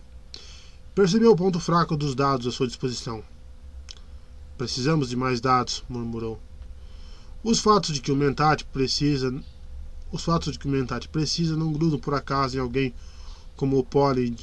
Percebeu 0.95 1.33
o 1.33 1.37
ponto 1.37 1.59
fraco 1.59 1.97
dos 1.97 2.15
dados 2.15 2.47
à 2.47 2.53
sua 2.53 2.67
disposição. 2.67 3.23
Precisamos 4.59 5.09
de 5.09 5.17
mais 5.17 5.41
dados, 5.41 5.83
murmurou. 5.89 6.41
Os 7.43 7.61
fatos 7.61 7.95
de 7.95 8.01
que 8.01 8.13
o 8.13 8.17
Mentate 8.17 8.65
precisa. 8.67 9.35
Os 10.13 10.25
fatos 10.25 10.53
de 10.53 10.59
que 10.59 10.67
o 10.67 10.71
Mentate 10.71 11.09
precisa 11.09 11.57
não 11.57 11.73
grudam 11.73 11.99
por 11.99 12.15
acaso 12.15 12.57
em 12.57 12.61
alguém 12.61 12.95
como 13.57 13.79
o 13.79 13.85
pólen 13.85 14.37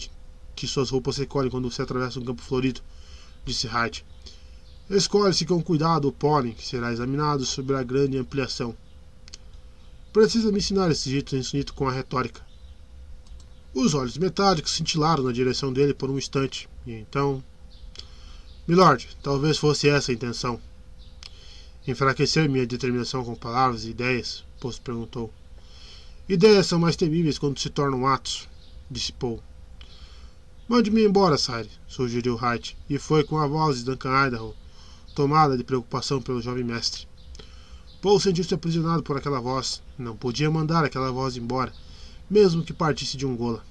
que 0.56 0.68
suas 0.68 0.90
roupas 0.90 1.18
recolhem 1.18 1.52
quando 1.52 1.70
você 1.70 1.84
atravessa 1.84 2.20
um 2.20 2.26
campo 2.26 2.42
florido, 2.42 2.82
disse 3.46 3.68
Hart. 3.68 4.02
Escolhe-se 4.90 5.46
com 5.46 5.62
cuidado 5.62 6.08
o 6.08 6.12
pólen, 6.12 6.54
que 6.54 6.66
será 6.66 6.92
examinado 6.92 7.46
sobre 7.46 7.76
a 7.76 7.84
grande 7.84 8.18
ampliação. 8.18 8.76
Precisa 10.12 10.52
me 10.52 10.58
ensinar 10.58 10.90
esse 10.90 11.12
jeito 11.12 11.36
infinito 11.36 11.74
com 11.74 11.88
a 11.88 11.92
retórica. 11.92 12.47
Os 13.80 13.94
olhos 13.94 14.18
metálicos 14.18 14.72
cintilaram 14.72 15.24
na 15.24 15.32
direção 15.32 15.72
dele 15.72 15.94
por 15.94 16.10
um 16.10 16.18
instante, 16.18 16.68
e 16.84 16.94
então. 16.94 17.44
Milord, 18.68 19.08
talvez 19.22 19.60
fosse 19.60 19.88
essa 19.88 20.12
a 20.12 20.16
intenção. 20.16 20.60
Enfraquecer 21.88 22.50
minha 22.50 22.66
determinação 22.66 23.24
com 23.24 23.36
palavras 23.36 23.86
e 23.86 23.92
ideias? 23.92 24.44
Post 24.60 24.82
perguntou. 24.82 25.32
Ideias 26.28 26.66
são 26.66 26.80
mais 26.80 26.96
temíveis 26.96 27.38
quando 27.38 27.60
se 27.60 27.70
tornam 27.70 28.08
atos, 28.08 28.50
disse 28.90 29.14
Paul. 29.14 29.44
Mande-me 30.68 31.06
embora, 31.06 31.38
Sire, 31.38 31.70
sugeriu 31.88 32.36
Hart, 32.36 32.74
e 32.90 32.98
foi 32.98 33.24
com 33.24 33.38
a 33.38 33.46
voz 33.46 33.78
de 33.78 33.86
Duncan 33.86 34.26
Idaho, 34.26 34.56
tomada 35.14 35.56
de 35.56 35.64
preocupação 35.64 36.20
pelo 36.20 36.42
jovem 36.42 36.64
mestre. 36.64 37.08
Paul 38.02 38.20
sentiu-se 38.20 38.56
aprisionado 38.56 39.04
por 39.04 39.18
aquela 39.18 39.40
voz. 39.40 39.84
Não 40.00 40.18
podia 40.18 40.50
mandar 40.50 40.84
aquela 40.84 41.12
voz 41.12 41.38
embora, 41.38 41.72
mesmo 42.30 42.64
que 42.64 42.74
partisse 42.74 43.16
de 43.16 43.26
um 43.26 43.36
gola. 43.36 43.64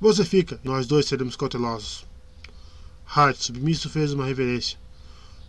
Você 0.00 0.24
fica, 0.24 0.58
nós 0.64 0.86
dois 0.86 1.06
seremos 1.06 1.36
cautelosos. 1.36 2.04
Hart, 3.06 3.36
submisso, 3.36 3.90
fez 3.90 4.12
uma 4.12 4.24
reverência. 4.24 4.78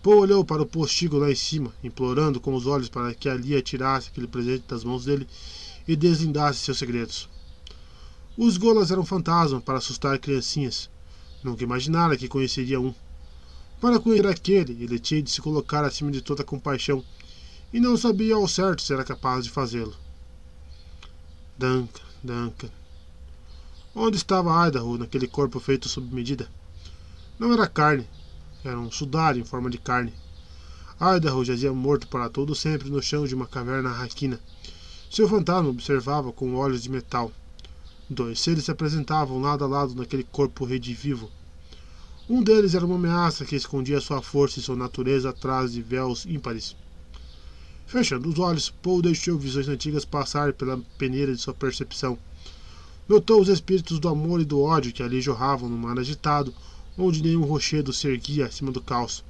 Paul 0.03 0.19
olhou 0.19 0.43
para 0.43 0.61
o 0.61 0.65
postigo 0.65 1.17
lá 1.17 1.31
em 1.31 1.35
cima, 1.35 1.73
implorando 1.83 2.39
com 2.39 2.53
os 2.55 2.65
olhos 2.65 2.89
para 2.89 3.13
que 3.13 3.29
ali 3.29 3.55
atirasse 3.55 4.09
aquele 4.09 4.27
presente 4.27 4.65
das 4.67 4.83
mãos 4.83 5.05
dele 5.05 5.27
e 5.87 5.95
deslindasse 5.95 6.59
seus 6.59 6.79
segredos. 6.79 7.29
Os 8.37 8.57
golas 8.57 8.91
eram 8.91 9.05
fantasmas 9.05 9.63
para 9.63 9.77
assustar 9.77 10.17
criancinhas. 10.17 10.89
Nunca 11.43 11.63
imaginara 11.63 12.17
que 12.17 12.27
conheceria 12.27 12.79
um. 12.79 12.93
Para 13.79 13.99
conhecer 13.99 14.27
aquele, 14.27 14.83
ele 14.83 14.99
tinha 14.99 15.21
de 15.21 15.31
se 15.31 15.41
colocar 15.41 15.83
acima 15.83 16.11
de 16.11 16.21
toda 16.21 16.43
compaixão, 16.43 17.03
e 17.73 17.79
não 17.79 17.95
sabia 17.95 18.35
ao 18.35 18.47
certo 18.47 18.81
se 18.81 18.93
era 18.93 19.03
capaz 19.03 19.43
de 19.43 19.49
fazê-lo. 19.49 19.95
Duncan, 21.61 22.01
Duncan. 22.23 22.71
Onde 23.93 24.17
estava 24.17 24.67
Idaho 24.67 24.97
naquele 24.97 25.27
corpo 25.27 25.59
feito 25.59 25.87
sob 25.87 26.11
medida? 26.11 26.49
Não 27.37 27.53
era 27.53 27.67
carne, 27.67 28.09
era 28.65 28.79
um 28.79 28.89
sudário 28.89 29.39
em 29.39 29.45
forma 29.45 29.69
de 29.69 29.77
carne. 29.77 30.11
Idaho 30.99 31.45
jazia 31.45 31.71
morto 31.71 32.07
para 32.07 32.31
todo 32.31 32.55
sempre 32.55 32.89
no 32.89 32.99
chão 32.99 33.27
de 33.27 33.35
uma 33.35 33.45
caverna 33.45 33.91
raquina. 33.91 34.39
Seu 35.07 35.29
fantasma 35.29 35.69
observava 35.69 36.33
com 36.33 36.55
olhos 36.55 36.81
de 36.81 36.89
metal. 36.89 37.31
Dois 38.09 38.39
seres 38.39 38.65
se 38.65 38.71
apresentavam 38.71 39.39
lado 39.39 39.63
a 39.63 39.67
lado 39.67 39.93
naquele 39.93 40.23
corpo 40.23 40.65
redivivo. 40.65 41.29
Um 42.27 42.41
deles 42.41 42.73
era 42.73 42.87
uma 42.87 42.95
ameaça 42.95 43.45
que 43.45 43.55
escondia 43.55 44.01
sua 44.01 44.19
força 44.19 44.57
e 44.57 44.63
sua 44.63 44.75
natureza 44.75 45.29
atrás 45.29 45.73
de 45.73 45.83
véus 45.83 46.25
ímpares. 46.25 46.75
Fechando 47.91 48.29
os 48.29 48.39
olhos, 48.39 48.69
Paul 48.69 49.01
deixou 49.01 49.37
visões 49.37 49.67
antigas 49.67 50.05
passar 50.05 50.53
pela 50.53 50.81
peneira 50.97 51.35
de 51.35 51.41
sua 51.41 51.53
percepção. 51.53 52.17
Notou 53.05 53.41
os 53.41 53.49
espíritos 53.49 53.99
do 53.99 54.07
amor 54.07 54.39
e 54.39 54.45
do 54.45 54.61
ódio 54.61 54.93
que 54.93 55.03
ali 55.03 55.19
jorravam 55.19 55.67
no 55.67 55.77
mar 55.77 55.99
agitado, 55.99 56.53
onde 56.97 57.21
nenhum 57.21 57.43
rochedo 57.43 57.91
se 57.91 58.07
erguia 58.07 58.45
acima 58.45 58.71
do 58.71 58.79
caos. 58.79 59.25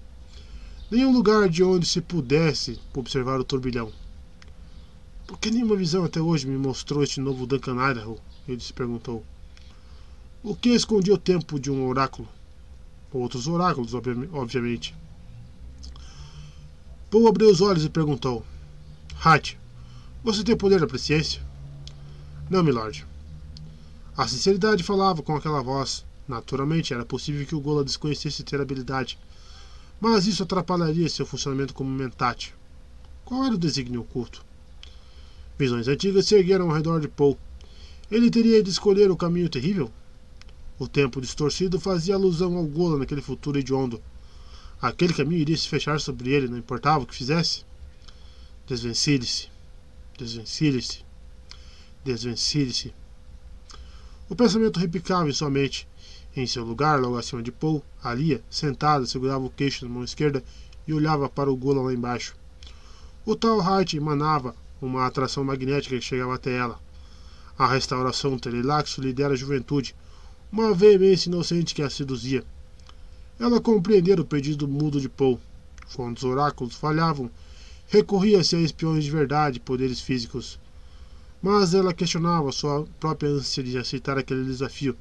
Nenhum 0.92 1.12
lugar 1.12 1.50
de 1.50 1.64
onde 1.64 1.88
se 1.88 2.02
pudesse 2.02 2.80
observar 2.94 3.40
o 3.40 3.44
turbilhão. 3.44 3.92
Por 5.26 5.40
que 5.40 5.50
nenhuma 5.50 5.76
visão 5.76 6.04
até 6.04 6.22
hoje 6.22 6.46
me 6.46 6.56
mostrou 6.56 7.02
este 7.02 7.20
novo 7.20 7.48
Duncan 7.48 7.90
Idaho? 7.90 8.20
Ele 8.48 8.62
se 8.62 8.74
perguntou. 8.74 9.26
O 10.44 10.56
que 10.56 10.70
escondia 10.70 11.16
o 11.16 11.18
tempo 11.18 11.60
de 11.60 11.72
um 11.72 11.88
oráculo? 11.88 12.30
Outros 13.12 13.48
oráculos, 13.48 13.96
obviamente. 13.96 14.94
Paul 17.10 17.28
abriu 17.28 17.50
os 17.50 17.60
olhos 17.60 17.84
e 17.84 17.90
perguntou: 17.90 18.46
Hat, 19.24 19.56
você 20.24 20.44
tem 20.44 20.58
poder 20.58 20.80
da 20.80 20.88
presciência? 20.88 21.44
Não, 22.50 22.64
milord. 22.64 23.06
A 24.18 24.28
sinceridade 24.28 24.82
falava 24.82 25.22
com 25.22 25.36
aquela 25.36 25.62
voz. 25.62 26.04
Naturalmente, 26.28 26.92
era 26.92 27.06
possível 27.06 27.46
que 27.46 27.54
o 27.54 27.62
Gola 27.62 27.84
desconhecesse 27.84 28.42
ter 28.42 28.60
habilidade, 28.60 29.20
mas 30.00 30.26
isso 30.26 30.42
atrapalharia 30.42 31.08
seu 31.08 31.24
funcionamento 31.24 31.72
como 31.72 31.88
mentate. 31.92 32.56
Qual 33.24 33.46
era 33.46 33.54
o 33.54 33.60
desígnio 33.60 34.02
oculto? 34.02 34.44
Visões 35.56 35.88
antigas 35.88 36.26
se 36.26 36.34
ergueram 36.34 36.72
ao 36.72 36.76
redor 36.76 37.00
de 37.00 37.08
Paul. 37.08 37.38
Ele 38.10 38.32
teria 38.32 38.64
de 38.64 38.72
escolher 38.72 39.12
o 39.12 39.16
caminho 39.16 39.50
terrível? 39.50 39.92
O 40.80 40.88
tempo 40.88 41.22
distorcido 41.22 41.80
fazia 41.80 42.16
alusão 42.16 42.58
ao 42.58 42.66
Gola 42.66 42.98
naquele 42.98 43.22
futuro 43.22 43.60
hediondo. 43.60 44.02
Aquele 44.82 45.14
caminho 45.14 45.42
iria 45.42 45.58
se 45.58 45.70
fechar 45.70 46.00
sobre 46.00 46.32
ele, 46.32 46.48
não 46.48 46.58
importava 46.58 47.04
o 47.04 47.06
que 47.06 47.14
fizesse? 47.14 47.70
Desvencilhe-se. 48.72 49.50
Desvencilhe-se. 50.18 51.04
Desvencilhe-se. 52.06 52.94
O 54.30 54.34
pensamento 54.34 54.80
repicava 54.80 55.30
em 55.30 55.34
sua 55.34 55.50
mente. 55.50 55.86
Em 56.34 56.48
seu 56.48 56.64
lugar, 56.64 56.98
logo 56.98 57.18
acima 57.18 57.44
de 57.44 57.52
Paul, 57.52 57.84
Alia, 58.02 58.42
sentada, 58.50 59.06
segurava 59.06 59.44
o 59.44 59.50
queixo 59.50 59.84
na 59.84 59.94
mão 59.94 60.06
esquerda 60.06 60.42
e 60.88 60.94
olhava 60.94 61.28
para 61.28 61.52
o 61.52 61.56
Gola 61.58 61.82
lá 61.82 61.94
embaixo. 61.94 62.34
O 63.26 63.36
tal 63.36 63.60
Hart 63.60 63.94
emanava 63.94 64.56
uma 64.82 65.06
atração 65.06 65.44
magnética 65.44 65.98
que 65.98 66.06
chegava 66.06 66.36
até 66.36 66.56
ela. 66.56 66.80
A 67.58 67.68
restauração 67.68 68.40
Telelaxo 68.40 69.02
lhe 69.02 69.12
dera 69.12 69.36
juventude, 69.36 69.94
uma 70.50 70.74
veemência 70.74 71.28
inocente 71.28 71.76
que 71.76 71.82
a 71.82 71.90
seduzia. 71.90 72.42
Ela 73.38 73.60
compreendera 73.60 74.22
o 74.22 74.26
pedido 74.26 74.66
mudo 74.66 75.02
de 75.02 75.10
Paul. 75.10 75.42
Quando 75.94 76.16
os 76.16 76.24
oráculos 76.24 76.74
falhavam, 76.74 77.30
recorria-se 77.92 78.56
a 78.56 78.60
espiões 78.60 79.04
de 79.04 79.12
verdade 79.12 79.60
poderes 79.60 80.00
físicos. 80.00 80.58
Mas 81.42 81.74
ela 81.74 81.94
questionava 81.94 82.50
sua 82.52 82.88
própria 83.02 83.30
ânsia 83.30 83.62
de 83.62 83.78
aceitar 83.78 84.18
aquele 84.18 84.46
desafio. 84.46 84.96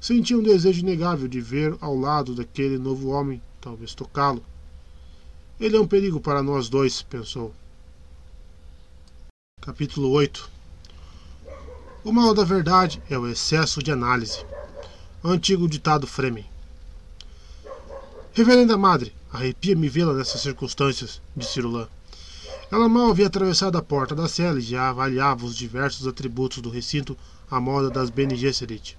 Sentia 0.00 0.38
um 0.38 0.42
desejo 0.42 0.80
inegável 0.80 1.26
de 1.26 1.40
ver 1.40 1.76
ao 1.80 1.98
lado 1.98 2.32
daquele 2.32 2.78
novo 2.78 3.08
homem, 3.08 3.42
talvez 3.60 3.92
tocá-lo. 3.92 4.44
Ele 5.58 5.76
é 5.76 5.80
um 5.80 5.86
perigo 5.86 6.20
para 6.20 6.44
nós 6.44 6.68
dois, 6.68 7.02
pensou. 7.02 7.52
Capítulo 9.60 10.10
8 10.10 10.48
O 12.04 12.12
mal 12.12 12.32
da 12.34 12.44
verdade 12.44 13.02
é 13.10 13.18
o 13.18 13.26
excesso 13.26 13.82
de 13.82 13.90
análise. 13.90 14.44
Antigo 15.24 15.68
ditado 15.68 16.06
Fremen. 16.06 16.46
Reverenda 18.32 18.76
Madre, 18.76 19.12
arrepia-me 19.36 19.88
vê-la 19.88 20.12
nessas 20.12 20.40
circunstâncias, 20.40 21.20
disse 21.36 21.60
Rulan. 21.60 21.86
Ela 22.70 22.88
mal 22.88 23.10
havia 23.10 23.28
atravessado 23.28 23.78
a 23.78 23.82
porta 23.82 24.14
da 24.14 24.26
cela 24.26 24.58
e 24.58 24.62
já 24.62 24.88
avaliava 24.88 25.44
os 25.44 25.56
diversos 25.56 26.06
atributos 26.06 26.60
do 26.60 26.70
recinto 26.70 27.16
à 27.50 27.60
moda 27.60 27.90
das 27.90 28.10
Bene 28.10 28.34
Gesserit. 28.34 28.98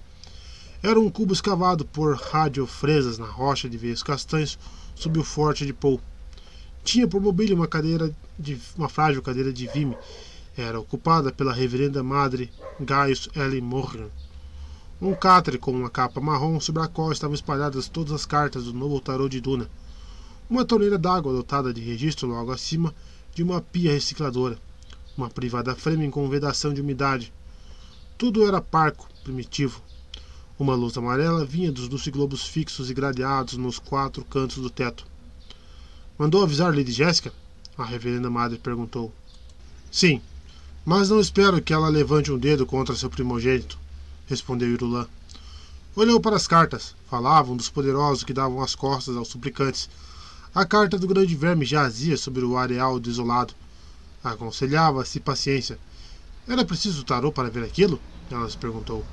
Era 0.82 0.98
um 0.98 1.10
cubo 1.10 1.32
escavado 1.32 1.84
por 1.84 2.16
radiofresas 2.16 3.18
na 3.18 3.26
rocha 3.26 3.68
de 3.68 3.76
veios 3.76 4.02
castanhos 4.02 4.58
sob 4.94 5.18
o 5.18 5.24
forte 5.24 5.66
de 5.66 5.72
Paul. 5.72 6.00
Tinha 6.82 7.06
por 7.06 7.20
mobília 7.20 7.54
uma 7.54 7.66
cadeira 7.66 8.14
de 8.38 8.58
uma 8.76 8.88
frágil 8.88 9.20
cadeira 9.20 9.52
de 9.52 9.66
vime 9.66 9.96
era 10.60 10.80
ocupada 10.80 11.30
pela 11.30 11.52
reverenda 11.52 12.02
madre 12.02 12.50
Gaius 12.80 13.28
Ellen 13.36 13.60
Morgan. 13.60 14.08
Um 15.00 15.14
catre 15.14 15.56
com 15.56 15.70
uma 15.70 15.88
capa 15.88 16.20
marrom 16.20 16.58
sobre 16.58 16.82
a 16.82 16.88
qual 16.88 17.12
estavam 17.12 17.34
espalhadas 17.34 17.88
todas 17.88 18.12
as 18.12 18.26
cartas 18.26 18.64
do 18.64 18.72
novo 18.72 19.00
tarô 19.00 19.28
de 19.28 19.40
Duna. 19.40 19.70
Uma 20.48 20.64
torneira 20.64 20.96
d'água 20.96 21.32
dotada 21.32 21.74
de 21.74 21.80
registro 21.80 22.26
logo 22.26 22.50
acima 22.50 22.94
de 23.34 23.42
uma 23.42 23.60
pia 23.60 23.92
recicladora. 23.92 24.58
Uma 25.16 25.28
privada 25.28 25.74
Fremen 25.74 26.10
com 26.10 26.28
vedação 26.28 26.72
de 26.72 26.80
umidade. 26.80 27.32
Tudo 28.16 28.46
era 28.46 28.60
parco, 28.60 29.08
primitivo. 29.22 29.82
Uma 30.58 30.74
luz 30.74 30.96
amarela 30.96 31.44
vinha 31.44 31.70
dos 31.70 31.86
doce 31.86 32.10
globos 32.10 32.46
fixos 32.46 32.90
e 32.90 32.94
gradeados 32.94 33.58
nos 33.58 33.78
quatro 33.78 34.24
cantos 34.24 34.56
do 34.58 34.70
teto. 34.70 35.06
Mandou 36.18 36.42
avisar 36.42 36.74
Lady 36.74 36.92
Jéssica? 36.92 37.32
A 37.76 37.84
reverenda 37.84 38.30
madre 38.30 38.58
perguntou. 38.58 39.12
Sim, 39.90 40.20
mas 40.84 41.10
não 41.10 41.20
espero 41.20 41.60
que 41.60 41.72
ela 41.72 41.88
levante 41.88 42.32
um 42.32 42.38
dedo 42.38 42.64
contra 42.66 42.96
seu 42.96 43.10
primogênito, 43.10 43.78
respondeu 44.26 44.68
Irulan. 44.68 45.06
Olhou 45.94 46.20
para 46.20 46.36
as 46.36 46.46
cartas. 46.46 46.94
Falavam 47.10 47.56
dos 47.56 47.68
poderosos 47.68 48.22
que 48.22 48.32
davam 48.32 48.62
as 48.62 48.74
costas 48.74 49.16
aos 49.16 49.28
suplicantes. 49.28 49.90
A 50.54 50.64
carta 50.64 50.98
do 50.98 51.06
grande 51.06 51.34
verme 51.34 51.64
jazia 51.64 52.16
sobre 52.16 52.42
o 52.42 52.56
areal 52.56 52.98
desolado. 52.98 53.52
Aconselhava-se 54.24 55.20
paciência. 55.20 55.78
Era 56.48 56.64
preciso 56.64 57.04
tarô 57.04 57.30
para 57.30 57.50
ver 57.50 57.62
aquilo? 57.62 58.00
Ela 58.30 58.48
se 58.48 58.56
perguntou. 58.56 59.04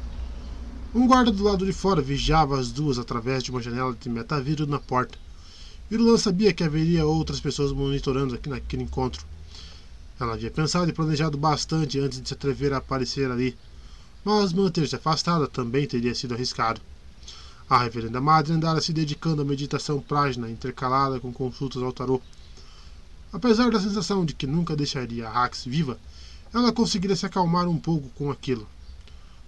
Um 0.93 1.05
guarda 1.05 1.31
do 1.31 1.43
lado 1.43 1.65
de 1.65 1.73
fora 1.73 2.01
vigiava 2.01 2.57
as 2.57 2.71
duas 2.71 2.97
através 2.97 3.43
de 3.43 3.51
uma 3.51 3.61
janela 3.61 3.93
de 3.93 4.09
metavidro 4.09 4.65
na 4.65 4.79
porta. 4.79 5.17
Irulan 5.91 6.17
sabia 6.17 6.53
que 6.53 6.63
haveria 6.63 7.05
outras 7.05 7.41
pessoas 7.41 7.73
monitorando 7.73 8.33
aqui 8.33 8.47
naquele 8.47 8.83
encontro. 8.83 9.25
Ela 10.17 10.33
havia 10.33 10.49
pensado 10.49 10.89
e 10.89 10.93
planejado 10.93 11.37
bastante 11.37 11.99
antes 11.99 12.21
de 12.21 12.29
se 12.29 12.33
atrever 12.33 12.71
a 12.71 12.77
aparecer 12.77 13.29
ali, 13.29 13.57
mas 14.23 14.53
manter-se 14.53 14.95
afastada 14.95 15.47
também 15.47 15.85
teria 15.85 16.15
sido 16.15 16.33
arriscado. 16.33 16.79
A 17.67 17.79
reverenda 17.79 18.21
madre 18.21 18.53
andara 18.53 18.79
se 18.79 18.93
dedicando 18.93 19.41
à 19.41 19.45
meditação 19.45 19.99
prágina 19.99 20.49
intercalada 20.49 21.19
com 21.19 21.33
consultas 21.33 21.81
ao 21.81 21.91
tarô. 21.91 22.21
Apesar 23.33 23.71
da 23.71 23.79
sensação 23.79 24.23
de 24.23 24.35
que 24.35 24.45
nunca 24.45 24.75
deixaria 24.75 25.27
a 25.27 25.43
Hax 25.43 25.65
viva, 25.65 25.97
ela 26.53 26.71
conseguiria 26.71 27.15
se 27.15 27.25
acalmar 27.25 27.67
um 27.67 27.77
pouco 27.77 28.07
com 28.09 28.29
aquilo. 28.29 28.67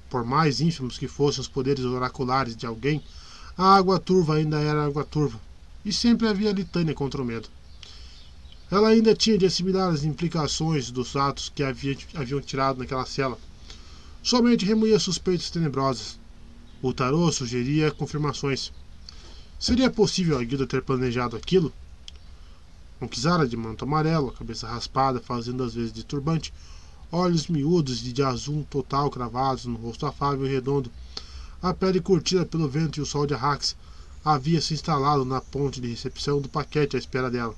Por 0.09 0.25
mais 0.25 0.59
ínfimos 0.59 0.97
que 0.97 1.07
fossem 1.07 1.41
os 1.41 1.47
poderes 1.47 1.85
oraculares 1.85 2.55
de 2.55 2.65
alguém, 2.65 3.03
a 3.55 3.75
água 3.75 3.99
turva 3.99 4.35
ainda 4.35 4.59
era 4.59 4.85
água 4.85 5.05
turva, 5.05 5.39
e 5.85 5.93
sempre 5.93 6.27
havia 6.27 6.51
litânia 6.51 6.95
contra 6.95 7.21
o 7.21 7.25
medo. 7.25 7.49
Ela 8.69 8.89
ainda 8.89 9.15
tinha 9.15 9.37
de 9.37 9.45
assimilar 9.45 9.93
as 9.93 10.03
implicações 10.03 10.91
dos 10.91 11.15
atos 11.15 11.49
que 11.53 11.63
havia, 11.63 11.95
haviam 12.15 12.41
tirado 12.41 12.79
naquela 12.79 13.05
cela. 13.05 13.37
Somente 14.23 14.65
remoía 14.65 14.99
suspeitas 14.99 15.49
tenebrosas. 15.49 16.19
O 16.79 16.93
tarô 16.93 17.31
sugeria 17.31 17.89
confirmações. 17.89 18.71
Seria 19.59 19.89
possível 19.89 20.37
a 20.37 20.43
guilda 20.43 20.67
ter 20.67 20.83
planejado 20.83 21.35
aquilo? 21.35 21.73
Um 23.01 23.07
Kizara 23.07 23.47
de 23.47 23.57
manto 23.57 23.83
amarelo, 23.83 24.31
cabeça 24.31 24.67
raspada, 24.67 25.19
fazendo 25.19 25.63
às 25.63 25.73
vezes 25.73 25.91
de 25.91 26.03
turbante, 26.03 26.53
olhos 27.11 27.47
miúdos 27.47 27.99
de 27.99 28.21
azul 28.21 28.63
total 28.69 29.09
cravados 29.09 29.65
no 29.65 29.75
rosto 29.75 30.05
afável 30.05 30.45
e 30.45 30.49
redondo, 30.49 30.91
a 31.63 31.73
pele 31.73 31.99
curtida 31.99 32.45
pelo 32.45 32.69
vento 32.69 32.97
e 32.97 33.01
o 33.01 33.07
sol 33.07 33.25
de 33.25 33.33
Arrax, 33.33 33.75
havia 34.23 34.61
se 34.61 34.75
instalado 34.75 35.25
na 35.25 35.41
ponte 35.41 35.81
de 35.81 35.87
recepção 35.87 36.39
do 36.39 36.47
paquete 36.47 36.95
à 36.95 36.99
espera 36.99 37.31
dela. 37.31 37.55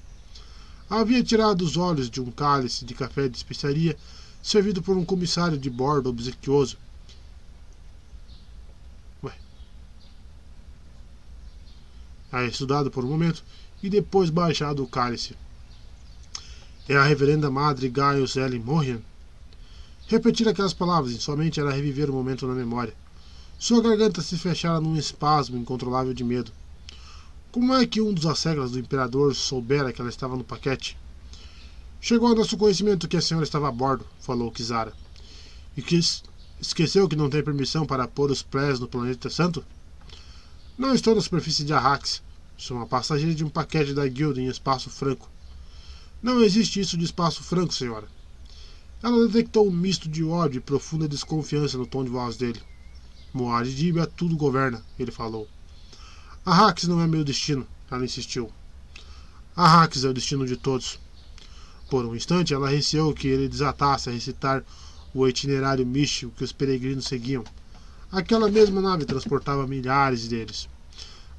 Havia 0.89 1.22
tirado 1.22 1.61
os 1.64 1.75
olhos 1.75 2.09
de 2.09 2.22
um 2.22 2.31
cálice 2.31 2.85
de 2.85 2.93
café 2.93 3.27
de 3.27 3.35
especiaria 3.35 3.98
servido 4.41 4.81
por 4.81 4.95
um 4.95 5.03
comissário 5.03 5.57
de 5.57 5.69
bordo 5.69 6.09
obsequioso. 6.09 6.77
Aí 12.32 12.48
estudado 12.48 12.91
por 12.91 13.03
um 13.03 13.09
momento 13.09 13.43
e 13.82 13.90
depois 13.90 14.30
baixado 14.30 14.83
o 14.83 14.88
cálice. 14.88 15.35
É 16.88 16.95
a 16.95 17.03
reverenda 17.03 17.49
madre 17.49 17.90
Gaius 17.90 18.35
Ellen 18.35 18.59
Morrian? 18.61 19.01
Repetir 20.08 20.48
aquelas 20.48 20.74
palavras 20.74 21.14
e 21.14 21.19
somente 21.19 21.59
era 21.59 21.72
reviver 21.72 22.09
o 22.09 22.14
momento 22.14 22.48
na 22.48 22.53
memória. 22.53 22.93
Sua 23.59 23.82
garganta 23.82 24.22
se 24.22 24.38
fechara 24.38 24.82
num 24.82 24.95
espasmo 24.95 25.58
incontrolável 25.58 26.14
de 26.14 26.24
medo. 26.24 26.51
Como 27.51 27.74
é 27.74 27.85
que 27.85 28.01
um 28.01 28.14
dos 28.14 28.25
asseglas 28.25 28.72
do 28.72 28.80
imperador 28.80 29.35
soubera 29.35 29.91
que 29.91 30.01
ela 30.01 30.09
estava 30.09 30.35
no 30.35 30.43
paquete? 30.43 30.98
Chegou 32.01 32.30
ao 32.30 32.35
nosso 32.35 32.58
conhecimento 32.58 33.08
que 33.08 33.17
a 33.17 33.22
senhora 33.22 33.43
estava 33.43 33.67
a 33.67 33.72
bordo, 33.72 34.06
falou 34.19 34.51
Kizara. 34.51 34.93
E 35.75 35.82
que, 35.82 35.99
Esqueceu 36.61 37.08
que 37.08 37.16
não 37.16 37.30
tem 37.30 37.41
permissão 37.41 37.85
para 37.85 38.08
pôr 38.08 38.32
os 38.32 38.43
pés 38.43 38.80
no 38.80 38.88
planeta 38.88 39.30
santo? 39.30 39.64
Não 40.80 40.95
estou 40.95 41.14
na 41.14 41.19
superfície 41.19 41.66
de 41.66 41.74
Arrax. 41.74 42.24
Sou 42.58 42.77
uma 42.77 42.88
passageira 42.88 43.35
de 43.35 43.43
um 43.43 43.49
paquete 43.49 43.93
da 43.93 44.08
guilda 44.08 44.40
em 44.40 44.48
espaço 44.48 44.90
franco. 44.90 45.30
Não 46.24 46.41
existe 46.41 46.80
isso 46.80 46.98
de 46.98 47.03
espaço 47.03 47.43
franco, 47.43 47.74
senhora. 47.74 48.08
Ela 49.03 49.27
detectou 49.27 49.67
um 49.67 49.72
misto 49.72 50.08
de 50.08 50.24
ódio 50.24 50.59
e 50.59 50.61
profunda 50.61 51.06
desconfiança 51.06 51.77
no 51.77 51.85
tom 51.85 52.06
de 52.06 52.09
voz 52.09 52.38
dele. 52.38 52.61
Moad 53.33 53.75
Dibia 53.75 54.08
tudo 54.08 54.38
governa, 54.38 54.82
ele 54.98 55.11
falou. 55.11 55.49
Arrax 56.45 56.85
não 56.85 57.01
é 57.01 57.08
meu 57.08 57.25
destino, 57.25 57.67
ela 57.91 58.06
insistiu. 58.06 58.49
Arrax 59.58 60.06
é 60.06 60.08
o 60.08 60.14
destino 60.14 60.45
de 60.45 60.56
todos. 60.56 60.98
Por 61.90 62.06
um 62.06 62.16
instante, 62.16 62.53
ela 62.53 62.69
receou 62.69 63.14
que 63.14 63.27
ele 63.27 63.49
desatasse 63.49 64.08
a 64.08 64.14
recitar 64.14 64.64
o 65.14 65.27
itinerário 65.27 65.85
místico 65.85 66.32
que 66.38 66.43
os 66.45 66.53
peregrinos 66.53 67.03
seguiam. 67.03 67.43
Aquela 68.11 68.49
mesma 68.49 68.81
nave 68.81 69.05
transportava 69.05 69.67
milhares 69.67 70.27
deles. 70.27 70.67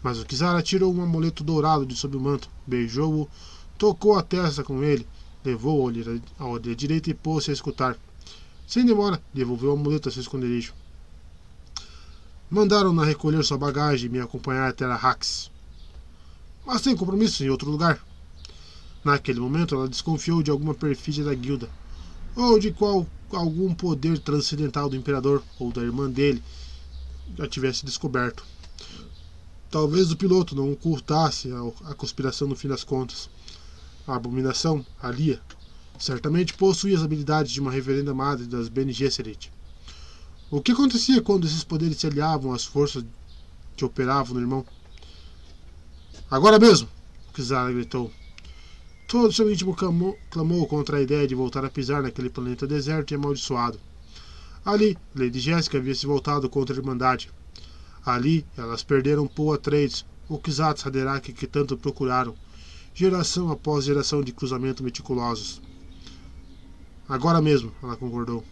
Mas 0.01 0.21
o 0.21 0.25
Kizara 0.25 0.63
tirou 0.63 0.95
um 0.95 1.03
amuleto 1.03 1.43
dourado 1.43 1.85
de 1.85 1.97
sob 1.97 2.17
o 2.17 2.21
manto, 2.21 2.49
beijou-o, 2.65 3.29
tocou 3.77 4.17
a 4.17 4.23
testa 4.23 4.63
com 4.63 4.81
ele, 4.81 5.05
levou-o 5.45 5.93
à 6.39 6.47
orelha 6.47 6.77
direita 6.77 7.11
e 7.11 7.15
pôs-se 7.15 7.51
a 7.51 7.55
escutar. 7.55 7.99
Sem 8.69 8.87
demora, 8.87 9.21
devolveu 9.35 9.71
o 9.71 9.73
amuleto 9.73 10.09
a 10.09 10.13
seu 10.13 10.23
esconderijo. 10.23 10.73
Mandaram-na 12.49 13.05
recolher 13.05 13.43
sua 13.45 13.59
bagagem 13.59 14.07
e 14.07 14.13
me 14.13 14.21
acompanhar 14.21 14.69
até 14.69 14.85
Arrax. 14.85 15.51
Mas 16.65 16.83
tem 16.83 16.97
compromisso 16.97 17.43
em 17.43 17.51
outro 17.51 17.69
lugar. 17.69 18.01
Naquele 19.05 19.41
momento, 19.41 19.75
ela 19.75 19.89
desconfiou 19.89 20.41
de 20.41 20.53
alguma 20.53 20.75
perfídia 20.75 21.25
da 21.25 21.35
guilda, 21.35 21.69
ou 22.37 22.61
de 22.61 22.71
qual 22.71 23.09
algum 23.33 23.75
poder 23.75 24.19
transcendental 24.21 24.89
do 24.89 24.97
imperador 24.97 25.43
ou 25.59 25.73
da 25.73 25.83
irmã 25.83 26.09
dele 26.09 26.43
já 27.37 27.47
tivesse 27.49 27.85
descoberto. 27.85 28.45
Talvez 29.71 30.11
o 30.11 30.17
piloto 30.17 30.57
não 30.57 30.73
ocultasse 30.73 31.49
a, 31.85 31.95
conspiração 31.95 32.49
no 32.49 32.57
fim 32.57 32.69
das 32.69 32.83
contas. 32.83 33.31
A 34.07 34.17
abominação, 34.17 34.85
Alia, 35.01 35.41
certamente 35.99 36.55
possuía 36.55 36.97
as 36.97 37.05
habilidades 37.05 37.53
de 37.53 37.61
uma 37.61 37.71
reverenda 37.71 38.13
madre 38.13 38.47
das 38.47 38.69
Bene 38.69 38.93
Gesserit. 38.93 39.53
O 40.51 40.61
que 40.61 40.73
acontecia 40.73 41.23
quando 41.23 41.47
esses 41.47 41.63
poderes 41.63 41.99
se 41.99 42.07
aliavam 42.07 42.53
às 42.53 42.65
forças 42.65 43.05
que 43.77 43.85
operavam 43.85 44.35
no 44.35 44.41
irmão? 44.41 44.67
Agora 46.29 46.59
mesmo! 46.59 46.89
Kizara 47.33 47.73
gritou. 47.73 48.11
Todo 49.07 49.33
seu 49.33 49.51
íntimo 49.53 49.75
clamou, 49.75 50.19
clamou, 50.31 50.67
contra 50.67 50.97
a 50.97 51.01
ideia 51.01 51.27
de 51.27 51.35
voltar 51.35 51.65
a 51.65 51.71
pisar 51.71 52.03
naquele 52.03 52.31
planeta 52.31 52.67
deserto 52.67 53.13
e 53.13 53.15
amaldiçoado. 53.15 53.81
Ali, 54.65 54.99
Lady 55.15 55.41
Jéssica 55.41 55.79
havia 55.79 55.95
se 55.95 56.07
voltado 56.07 56.49
contra 56.49 56.75
a 56.75 56.79
Irmandade. 56.79 57.31
Ali, 58.05 58.47
elas 58.57 58.83
perderam 58.83 59.27
Paul 59.27 59.55
Atreides, 59.55 60.05
o 60.29 60.39
Kizat 60.39 60.87
Haderach 60.87 61.33
que 61.33 61.47
tanto 61.47 61.77
procuraram, 61.77 62.35
geração 62.95 63.51
após 63.51 63.85
geração 63.85 64.23
de 64.23 64.33
cruzamento 64.33 64.83
meticulosos. 64.83 65.63
Agora 67.09 67.41
mesmo, 67.41 67.73
ela 67.83 67.97
concordou. 67.97 68.45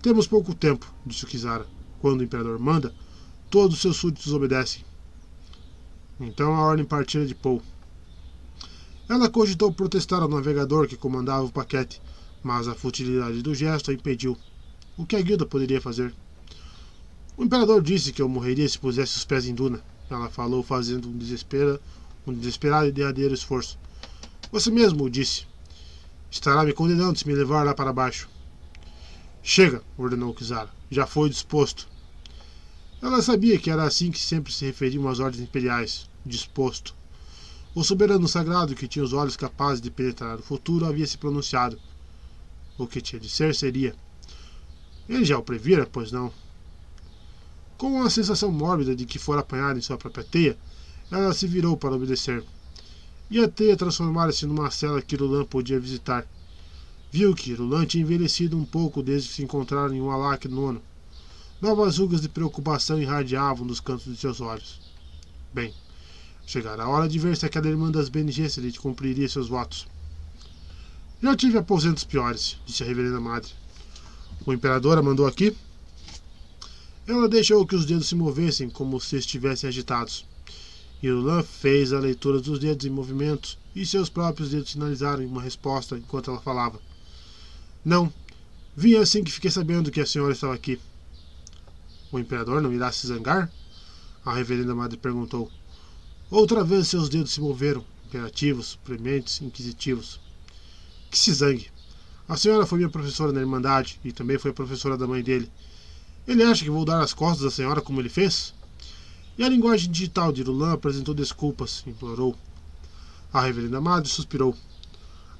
Temos 0.00 0.26
pouco 0.26 0.54
tempo, 0.54 0.92
disse 1.04 1.24
o 1.24 1.28
Kizara. 1.28 1.66
Quando 2.00 2.20
o 2.20 2.24
Imperador 2.24 2.58
manda, 2.58 2.94
todos 3.50 3.76
os 3.76 3.82
seus 3.82 3.96
súditos 3.96 4.32
obedecem. 4.32 4.84
Então 6.18 6.54
a 6.54 6.60
ordem 6.60 6.84
partira 6.84 7.26
de 7.26 7.34
Paul. 7.34 7.62
Ela 9.08 9.28
cogitou 9.28 9.72
protestar 9.72 10.22
ao 10.22 10.28
navegador 10.28 10.88
que 10.88 10.96
comandava 10.96 11.44
o 11.44 11.52
paquete, 11.52 12.00
mas 12.42 12.66
a 12.66 12.74
futilidade 12.74 13.42
do 13.42 13.54
gesto 13.54 13.90
a 13.90 13.94
impediu. 13.94 14.36
O 14.98 15.06
que 15.06 15.14
a 15.14 15.22
guilda 15.22 15.46
poderia 15.46 15.80
fazer? 15.80 16.12
O 17.36 17.44
imperador 17.44 17.80
disse 17.80 18.12
que 18.12 18.20
eu 18.20 18.28
morreria 18.28 18.68
se 18.68 18.76
pusesse 18.76 19.16
os 19.16 19.24
pés 19.24 19.46
em 19.46 19.54
Duna. 19.54 19.80
Ela 20.10 20.28
falou, 20.28 20.60
fazendo 20.60 21.08
um, 21.08 21.16
desespero, 21.16 21.80
um 22.26 22.34
desesperado 22.34 22.88
e 22.88 22.92
derradeiro 22.92 23.32
esforço. 23.32 23.78
Você 24.50 24.72
mesmo 24.72 25.08
disse. 25.08 25.46
Estará 26.28 26.64
me 26.64 26.72
condenando 26.72 27.16
se 27.16 27.28
me 27.28 27.32
levar 27.32 27.64
lá 27.64 27.74
para 27.74 27.92
baixo. 27.92 28.28
Chega, 29.40 29.84
ordenou 29.96 30.34
Kizara. 30.34 30.68
Já 30.90 31.06
foi 31.06 31.30
disposto. 31.30 31.88
Ela 33.00 33.22
sabia 33.22 33.56
que 33.56 33.70
era 33.70 33.84
assim 33.84 34.10
que 34.10 34.18
sempre 34.18 34.52
se 34.52 34.64
referiam 34.64 35.08
às 35.08 35.20
ordens 35.20 35.44
imperiais. 35.44 36.10
Disposto. 36.26 36.92
O 37.72 37.84
soberano 37.84 38.26
sagrado, 38.26 38.74
que 38.74 38.88
tinha 38.88 39.04
os 39.04 39.12
olhos 39.12 39.36
capazes 39.36 39.80
de 39.80 39.92
penetrar 39.92 40.40
o 40.40 40.42
futuro, 40.42 40.86
havia 40.86 41.06
se 41.06 41.16
pronunciado. 41.16 41.78
O 42.76 42.84
que 42.84 43.00
tinha 43.00 43.20
de 43.20 43.30
ser 43.30 43.54
seria. 43.54 43.94
Ele 45.08 45.24
já 45.24 45.38
o 45.38 45.42
previra, 45.42 45.86
pois 45.86 46.12
não? 46.12 46.32
Com 47.76 48.02
a 48.02 48.10
sensação 48.10 48.50
mórbida 48.50 48.94
de 48.94 49.06
que 49.06 49.18
fora 49.18 49.40
apanhada 49.40 49.78
em 49.78 49.82
sua 49.82 49.96
própria 49.96 50.24
teia, 50.24 50.58
ela 51.10 51.32
se 51.32 51.46
virou 51.46 51.76
para 51.76 51.94
obedecer. 51.94 52.44
E 53.30 53.40
a 53.40 53.48
teia 53.48 53.76
transformara-se 53.76 54.46
numa 54.46 54.70
cela 54.70 55.00
que 55.00 55.14
Irulan 55.14 55.44
podia 55.44 55.80
visitar. 55.80 56.26
Viu 57.10 57.34
que 57.34 57.52
Irulan 57.52 57.86
tinha 57.86 58.02
envelhecido 58.02 58.56
um 58.56 58.64
pouco 58.64 59.02
desde 59.02 59.28
que 59.28 59.34
se 59.36 59.42
encontraram 59.42 59.94
em 59.94 60.00
um 60.00 60.10
alac 60.10 60.46
nono. 60.48 60.82
Novas 61.60 61.98
rugas 61.98 62.20
de 62.20 62.28
preocupação 62.28 63.00
irradiavam 63.00 63.66
dos 63.66 63.80
cantos 63.80 64.12
de 64.12 64.16
seus 64.16 64.40
olhos. 64.40 64.80
Bem, 65.52 65.72
Chegara 66.48 66.84
a 66.84 66.88
hora 66.88 67.06
de 67.06 67.18
ver 67.18 67.36
se 67.36 67.44
aquela 67.44 67.68
irmã 67.68 67.90
das 67.90 68.08
Bene 68.08 68.32
Gesserit 68.32 68.80
cumpriria 68.80 69.28
seus 69.28 69.48
votos. 69.48 69.86
Já 71.22 71.36
tive 71.36 71.58
aposentos 71.58 72.04
piores, 72.04 72.56
disse 72.64 72.82
a 72.82 72.86
reverenda 72.86 73.20
madre. 73.20 73.50
O 74.46 74.52
imperador 74.52 74.98
a 74.98 75.02
mandou 75.02 75.26
aqui? 75.26 75.56
Ela 77.06 77.28
deixou 77.28 77.66
que 77.66 77.74
os 77.74 77.86
dedos 77.86 78.08
se 78.08 78.14
movessem 78.14 78.68
como 78.68 79.00
se 79.00 79.16
estivessem 79.16 79.68
agitados. 79.68 80.26
Irulan 81.02 81.42
fez 81.42 81.92
a 81.92 81.98
leitura 81.98 82.40
dos 82.40 82.58
dedos 82.58 82.84
em 82.84 82.90
movimento 82.90 83.56
e 83.74 83.86
seus 83.86 84.08
próprios 84.08 84.50
dedos 84.50 84.72
sinalizaram 84.72 85.24
uma 85.24 85.40
resposta 85.40 85.96
enquanto 85.96 86.30
ela 86.30 86.40
falava. 86.40 86.80
Não. 87.84 88.12
Vim 88.76 88.96
assim 88.96 89.24
que 89.24 89.32
fiquei 89.32 89.50
sabendo 89.50 89.90
que 89.90 90.00
a 90.00 90.06
senhora 90.06 90.32
estava 90.32 90.54
aqui. 90.54 90.78
O 92.10 92.18
imperador 92.18 92.60
não 92.60 92.72
irá 92.72 92.90
se 92.90 93.06
zangar? 93.06 93.50
A 94.24 94.34
reverenda 94.34 94.74
madre 94.74 94.96
perguntou. 94.96 95.50
Outra 96.30 96.62
vez 96.62 96.88
seus 96.88 97.08
dedos 97.08 97.32
se 97.32 97.40
moveram, 97.40 97.84
imperativos, 98.06 98.78
prementes, 98.84 99.40
inquisitivos. 99.40 100.20
Que 101.10 101.18
se 101.18 101.32
zangue. 101.32 101.70
A 102.28 102.36
senhora 102.36 102.66
foi 102.66 102.76
minha 102.76 102.90
professora 102.90 103.32
na 103.32 103.40
Irmandade 103.40 103.98
e 104.04 104.12
também 104.12 104.38
foi 104.38 104.50
a 104.50 104.54
professora 104.54 104.98
da 104.98 105.06
mãe 105.06 105.22
dele. 105.22 105.50
Ele 106.26 106.42
acha 106.42 106.62
que 106.62 106.68
vou 106.68 106.84
dar 106.84 107.00
as 107.00 107.14
costas 107.14 107.46
à 107.46 107.50
senhora 107.50 107.80
como 107.80 108.02
ele 108.02 108.10
fez? 108.10 108.52
E 109.38 109.42
a 109.42 109.48
linguagem 109.48 109.90
digital 109.90 110.30
de 110.30 110.42
Irulan 110.42 110.74
apresentou 110.74 111.14
desculpas, 111.14 111.82
implorou. 111.86 112.36
A 113.32 113.40
reverenda 113.40 113.80
madre 113.80 114.10
suspirou. 114.10 114.54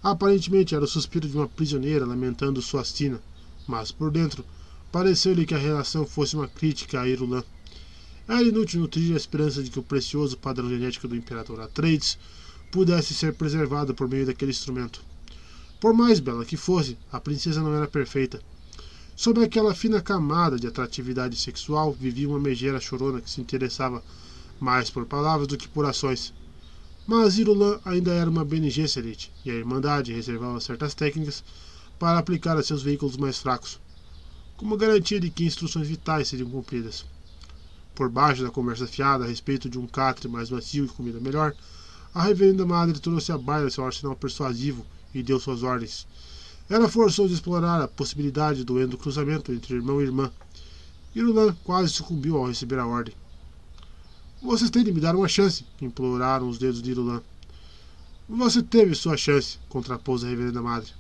Aparentemente 0.02 0.74
era 0.74 0.82
o 0.82 0.88
suspiro 0.88 1.28
de 1.28 1.36
uma 1.36 1.46
prisioneira 1.46 2.06
lamentando 2.06 2.62
sua 2.62 2.82
sina, 2.84 3.20
mas 3.66 3.92
por 3.92 4.10
dentro 4.10 4.42
pareceu-lhe 4.90 5.44
que 5.44 5.54
a 5.54 5.58
relação 5.58 6.06
fosse 6.06 6.36
uma 6.36 6.48
crítica 6.48 7.02
a 7.02 7.06
Irulan. 7.06 7.44
Era 8.26 8.42
inútil 8.42 8.80
nutrir 8.80 9.12
a 9.12 9.16
esperança 9.18 9.62
de 9.62 9.68
que 9.68 9.78
o 9.78 9.82
precioso 9.82 10.38
padrão 10.38 10.70
genético 10.70 11.06
do 11.06 11.16
Imperador 11.16 11.60
Atreides 11.60 12.16
pudesse 12.70 13.12
ser 13.12 13.34
preservado 13.34 13.94
por 13.94 14.08
meio 14.08 14.24
daquele 14.24 14.52
instrumento. 14.52 15.07
Por 15.80 15.94
mais 15.94 16.18
bela 16.18 16.44
que 16.44 16.56
fosse, 16.56 16.98
a 17.12 17.20
princesa 17.20 17.62
não 17.62 17.74
era 17.74 17.86
perfeita. 17.86 18.40
Sob 19.14 19.42
aquela 19.42 19.74
fina 19.74 20.00
camada 20.00 20.58
de 20.58 20.66
atratividade 20.66 21.36
sexual 21.36 21.92
vivia 21.92 22.28
uma 22.28 22.40
megera 22.40 22.80
chorona 22.80 23.20
que 23.20 23.30
se 23.30 23.40
interessava 23.40 24.02
mais 24.58 24.90
por 24.90 25.06
palavras 25.06 25.46
do 25.46 25.56
que 25.56 25.68
por 25.68 25.84
ações. 25.84 26.32
Mas 27.06 27.38
Irulan 27.38 27.78
ainda 27.84 28.12
era 28.12 28.28
uma 28.28 28.44
Bene 28.44 28.70
Gesserit, 28.70 29.32
e 29.44 29.50
a 29.50 29.54
Irmandade 29.54 30.12
reservava 30.12 30.60
certas 30.60 30.94
técnicas 30.94 31.44
para 31.98 32.18
aplicar 32.18 32.56
a 32.56 32.62
seus 32.62 32.82
veículos 32.82 33.16
mais 33.16 33.38
fracos, 33.38 33.80
como 34.56 34.76
garantia 34.76 35.20
de 35.20 35.30
que 35.30 35.44
instruções 35.44 35.88
vitais 35.88 36.28
seriam 36.28 36.50
cumpridas 36.50 37.04
por 37.98 38.08
baixo 38.08 38.44
da 38.44 38.50
conversa 38.50 38.86
fiada 38.86 39.24
a 39.24 39.26
respeito 39.26 39.68
de 39.68 39.76
um 39.76 39.84
catre 39.84 40.28
mais 40.28 40.50
macio 40.50 40.84
e 40.84 40.88
comida 40.88 41.18
melhor, 41.18 41.52
a 42.14 42.22
reverenda 42.22 42.64
madre 42.64 43.00
trouxe 43.00 43.32
à 43.32 43.36
baila 43.36 43.68
seu 43.70 43.84
arsenal 43.84 44.14
persuasivo 44.14 44.86
e 45.14 45.22
deu 45.22 45.40
suas 45.40 45.62
ordens. 45.62 46.06
Ela 46.68 46.88
forçou-os 46.88 47.32
explorar 47.32 47.80
a 47.80 47.88
possibilidade 47.88 48.64
do 48.64 48.98
cruzamento 48.98 49.52
entre 49.52 49.74
irmão 49.74 50.00
e 50.00 50.04
irmã. 50.04 50.30
Irulan 51.14 51.56
quase 51.64 51.92
sucumbiu 51.92 52.36
ao 52.36 52.46
receber 52.46 52.78
a 52.78 52.86
ordem. 52.86 53.14
Vocês 54.42 54.70
têm 54.70 54.84
de 54.84 54.92
me 54.92 55.00
dar 55.00 55.16
uma 55.16 55.26
chance, 55.26 55.64
imploraram 55.80 56.48
os 56.48 56.58
dedos 56.58 56.82
de 56.82 56.90
Irulan. 56.90 57.22
Você 58.28 58.62
teve 58.62 58.94
sua 58.94 59.16
chance, 59.16 59.58
contrapôs 59.68 60.22
a 60.22 60.28
reverenda 60.28 60.62
madre. 60.62 60.92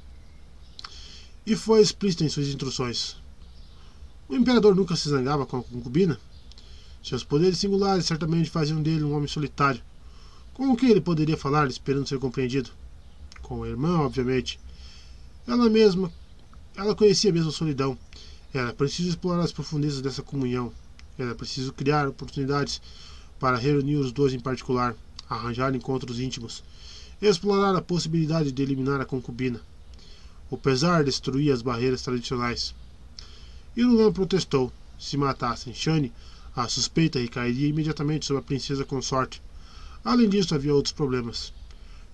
E 1.46 1.54
foi 1.54 1.82
explícita 1.82 2.24
em 2.24 2.28
suas 2.28 2.48
instruções. 2.48 3.16
O 4.28 4.34
imperador 4.34 4.74
nunca 4.74 4.96
se 4.96 5.08
zangava 5.08 5.46
com 5.46 5.58
a 5.58 5.62
concubina? 5.62 6.18
Seus 7.02 7.22
poderes 7.22 7.58
singulares 7.58 8.06
certamente 8.06 8.50
faziam 8.50 8.82
dele 8.82 9.04
um 9.04 9.14
homem 9.14 9.28
solitário. 9.28 9.80
Com 10.52 10.70
o 10.72 10.76
que 10.76 10.86
ele 10.86 11.00
poderia 11.00 11.36
falar 11.36 11.68
esperando 11.68 12.08
ser 12.08 12.18
compreendido? 12.18 12.70
Com 13.48 13.62
a 13.62 13.68
irmã, 13.68 14.00
obviamente. 14.00 14.60
Ela 15.46 15.70
mesma, 15.70 16.12
ela 16.76 16.94
conhecia 16.94 17.32
mesmo 17.32 17.48
a 17.48 17.52
solidão. 17.52 17.96
Era 18.52 18.74
preciso 18.74 19.08
explorar 19.08 19.42
as 19.42 19.52
profundezas 19.52 20.02
dessa 20.02 20.22
comunhão. 20.22 20.70
Era 21.18 21.34
preciso 21.34 21.72
criar 21.72 22.06
oportunidades 22.06 22.82
para 23.40 23.56
reunir 23.56 23.96
os 23.96 24.12
dois 24.12 24.34
em 24.34 24.38
particular, 24.38 24.94
arranjar 25.30 25.74
encontros 25.74 26.20
íntimos, 26.20 26.62
explorar 27.22 27.74
a 27.74 27.80
possibilidade 27.80 28.52
de 28.52 28.62
eliminar 28.62 29.00
a 29.00 29.06
concubina. 29.06 29.62
O 30.50 30.58
pesar 30.58 31.02
destruía 31.02 31.54
as 31.54 31.62
barreiras 31.62 32.02
tradicionais. 32.02 32.74
Irulan 33.74 34.12
protestou. 34.12 34.70
Se 34.98 35.16
matassem 35.16 35.72
Shane, 35.72 36.12
a 36.54 36.68
suspeita 36.68 37.18
recairia 37.18 37.68
imediatamente 37.68 38.26
sobre 38.26 38.40
a 38.40 38.44
princesa 38.44 38.84
consorte. 38.84 39.40
Além 40.04 40.28
disso, 40.28 40.54
havia 40.54 40.74
outros 40.74 40.92
problemas. 40.92 41.50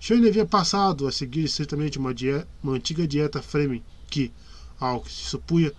Shane 0.01 0.29
havia 0.29 0.45
passado 0.45 1.07
a 1.07 1.13
seguir 1.13 1.45
estritamente 1.45 1.99
uma, 1.99 2.15
uma 2.63 2.75
antiga 2.75 3.07
dieta 3.07 3.41
Fremen 3.41 3.83
que, 4.11 4.33
ao 4.79 5.01
que 5.01 5.11
se 5.11 5.31
supunha, 5.31 5.73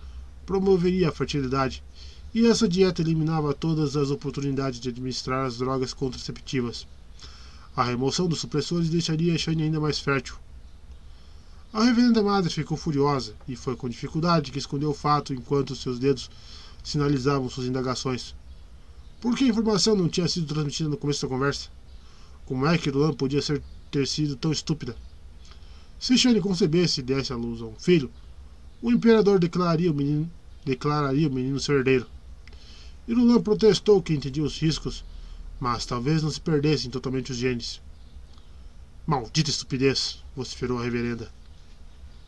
promoveria 0.44 1.08
a 1.08 1.12
fertilidade, 1.12 1.82
e 2.34 2.46
essa 2.46 2.68
dieta 2.68 3.02
eliminava 3.02 3.54
todas 3.54 3.96
as 3.96 4.10
oportunidades 4.10 4.78
de 4.80 4.88
administrar 4.88 5.46
as 5.46 5.58
drogas 5.58 5.94
contraceptivas. 5.94 6.86
A 7.76 7.82
remoção 7.84 8.26
dos 8.26 8.40
supressores 8.40 8.90
deixaria 8.90 9.38
Shane 9.38 9.62
ainda 9.62 9.80
mais 9.80 9.98
fértil. 9.98 10.36
A 11.72 11.84
reverenda 11.84 12.22
madre 12.22 12.50
ficou 12.50 12.76
furiosa 12.76 13.34
e 13.46 13.54
foi 13.54 13.76
com 13.76 13.88
dificuldade 13.88 14.50
que 14.50 14.58
escondeu 14.58 14.90
o 14.90 14.94
fato 14.94 15.34
enquanto 15.34 15.76
seus 15.76 15.98
dedos 15.98 16.30
sinalizavam 16.82 17.50
suas 17.50 17.66
indagações. 17.66 18.34
Por 19.20 19.36
que 19.36 19.44
a 19.44 19.48
informação 19.48 19.94
não 19.94 20.08
tinha 20.08 20.28
sido 20.28 20.46
transmitida 20.46 20.88
no 20.88 20.96
começo 20.96 21.22
da 21.22 21.28
conversa? 21.28 21.68
Como 22.46 22.66
é 22.66 22.78
que 22.78 22.90
Luan 22.90 23.12
podia 23.12 23.42
ser 23.42 23.62
ter 23.90 24.06
sido 24.06 24.36
tão 24.36 24.52
estúpida. 24.52 24.96
Se 25.98 26.16
Shane 26.16 26.40
concebesse 26.40 27.00
e 27.00 27.02
desse 27.02 27.32
à 27.32 27.36
luz 27.36 27.62
a 27.62 27.66
um 27.66 27.74
filho, 27.74 28.10
o 28.82 28.92
imperador 28.92 29.38
declararia 29.38 29.90
o 29.90 29.94
menino, 29.94 30.30
declararia 30.64 31.28
o 31.28 31.32
menino 31.32 31.58
seu 31.58 31.76
herdeiro. 31.76 32.06
Irulan 33.08 33.40
protestou 33.40 34.02
que 34.02 34.12
entendia 34.12 34.42
os 34.42 34.58
riscos, 34.58 35.04
mas 35.58 35.86
talvez 35.86 36.22
não 36.22 36.30
se 36.30 36.40
perdessem 36.40 36.90
totalmente 36.90 37.32
os 37.32 37.38
genes. 37.38 37.80
Maldita 39.06 39.50
estupidez! 39.50 40.22
vociferou 40.34 40.78
a 40.78 40.82
reverenda. 40.82 41.30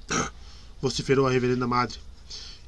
vociferou 0.81 1.27
a 1.27 1.31
reverenda 1.31 1.67
madre. 1.67 1.99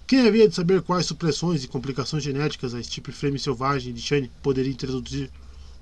Quem 0.06 0.26
havia 0.26 0.48
de 0.48 0.54
saber 0.54 0.82
quais 0.82 1.06
supressões 1.06 1.62
e 1.62 1.68
complicações 1.68 2.24
genéticas 2.24 2.74
a 2.74 2.80
estipe 2.80 3.12
frame 3.12 3.38
selvagem 3.38 3.94
de 3.94 4.02
Shane 4.02 4.30
poderia 4.42 4.72
introduzir? 4.72 5.30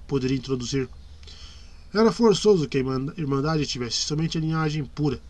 Poderia 0.07 0.37
introduzir? 0.37 0.89
Era 1.93 2.13
forçoso 2.13 2.69
que 2.69 2.77
a 2.77 2.81
Irmandade 3.17 3.67
tivesse 3.67 3.99
somente 3.99 4.37
a 4.37 4.41
linhagem 4.41 4.85
pura, 4.85 5.21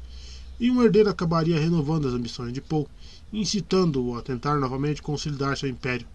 e 0.58 0.70
um 0.70 0.82
herdeiro 0.82 1.08
acabaria 1.08 1.58
renovando 1.58 2.08
as 2.08 2.14
ambições 2.14 2.52
de 2.52 2.60
Paul, 2.60 2.88
incitando-o 3.32 4.16
a 4.16 4.22
tentar 4.22 4.58
novamente 4.58 5.00
consolidar 5.00 5.56
seu 5.56 5.68
império. 5.68 6.06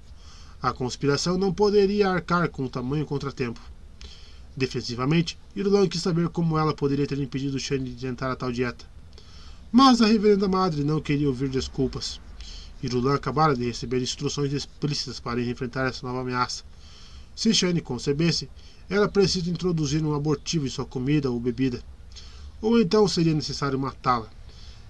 A 0.62 0.74
conspiração 0.74 1.38
não 1.38 1.54
poderia 1.54 2.10
arcar 2.10 2.50
com 2.50 2.68
tamanho 2.68 3.06
contratempo. 3.06 3.62
Defensivamente, 4.56 5.38
Irulan 5.56 5.88
quis 5.88 6.02
saber 6.02 6.30
como 6.30 6.58
ela 6.58 6.74
poderia 6.74 7.08
ter 7.08 7.20
impedido 7.20 7.60
Shane 7.60 7.92
de 7.92 8.02
tentar 8.02 8.32
a 8.32 8.36
tal 8.36 8.52
dieta. 8.52 8.86
Mas 9.72 10.02
a 10.02 10.06
reverenda 10.06 10.48
madre 10.48 10.84
não 10.84 11.02
queria 11.02 11.28
ouvir 11.28 11.50
desculpas. 11.50 12.20
Irulan 12.84 13.16
acabara 13.16 13.56
de 13.56 13.66
receber 13.66 14.02
instruções 14.02 14.52
explícitas 14.54 15.20
para 15.20 15.42
enfrentar 15.42 15.88
essa 15.88 16.06
nova 16.06 16.22
ameaça. 16.22 16.64
Se 17.36 17.54
Shane 17.54 17.82
concebesse, 17.82 18.50
era 18.96 19.10
preciso 19.10 19.50
introduzir 19.50 20.06
um 20.06 20.14
abortivo 20.14 20.68
em 20.68 20.70
sua 20.70 20.86
comida 20.86 21.32
ou 21.32 21.40
bebida. 21.40 21.84
Ou 22.62 22.80
então 22.80 23.08
seria 23.08 23.34
necessário 23.34 23.80
matá-la. 23.80 24.30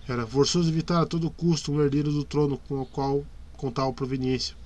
Era 0.05 0.27
forçoso 0.27 0.69
evitar 0.69 1.01
a 1.01 1.05
todo 1.05 1.31
custo 1.31 1.71
um 1.71 1.81
herdeiro 1.81 2.11
do 2.11 2.25
trono 2.25 2.57
com, 2.67 2.81
o 2.81 2.85
qual, 2.85 3.25
com 3.53 3.71
tal 3.71 3.93
proveniência. 3.93 4.57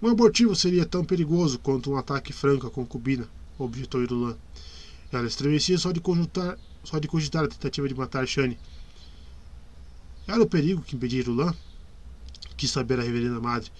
Um 0.00 0.06
abortivo 0.06 0.54
seria 0.54 0.86
tão 0.86 1.04
perigoso 1.04 1.58
quanto 1.58 1.90
um 1.90 1.96
ataque 1.96 2.32
franco 2.32 2.68
à 2.68 2.70
concubina, 2.70 3.28
objetou 3.58 4.04
Irulan. 4.04 4.36
Ela 5.10 5.26
estremecia 5.26 5.76
só 5.76 5.90
de, 5.90 5.98
conjutar, 5.98 6.56
só 6.84 7.00
de 7.00 7.08
cogitar 7.08 7.44
a 7.44 7.48
tentativa 7.48 7.88
de 7.88 7.94
matar 7.96 8.24
Shane. 8.24 8.56
Era 10.28 10.40
o 10.40 10.48
perigo 10.48 10.82
que 10.82 10.94
impedia 10.94 11.18
Irulan? 11.18 11.52
Quis 12.56 12.70
saber 12.70 13.00
a 13.00 13.02
reverenda 13.02 13.40
madre, 13.40 13.72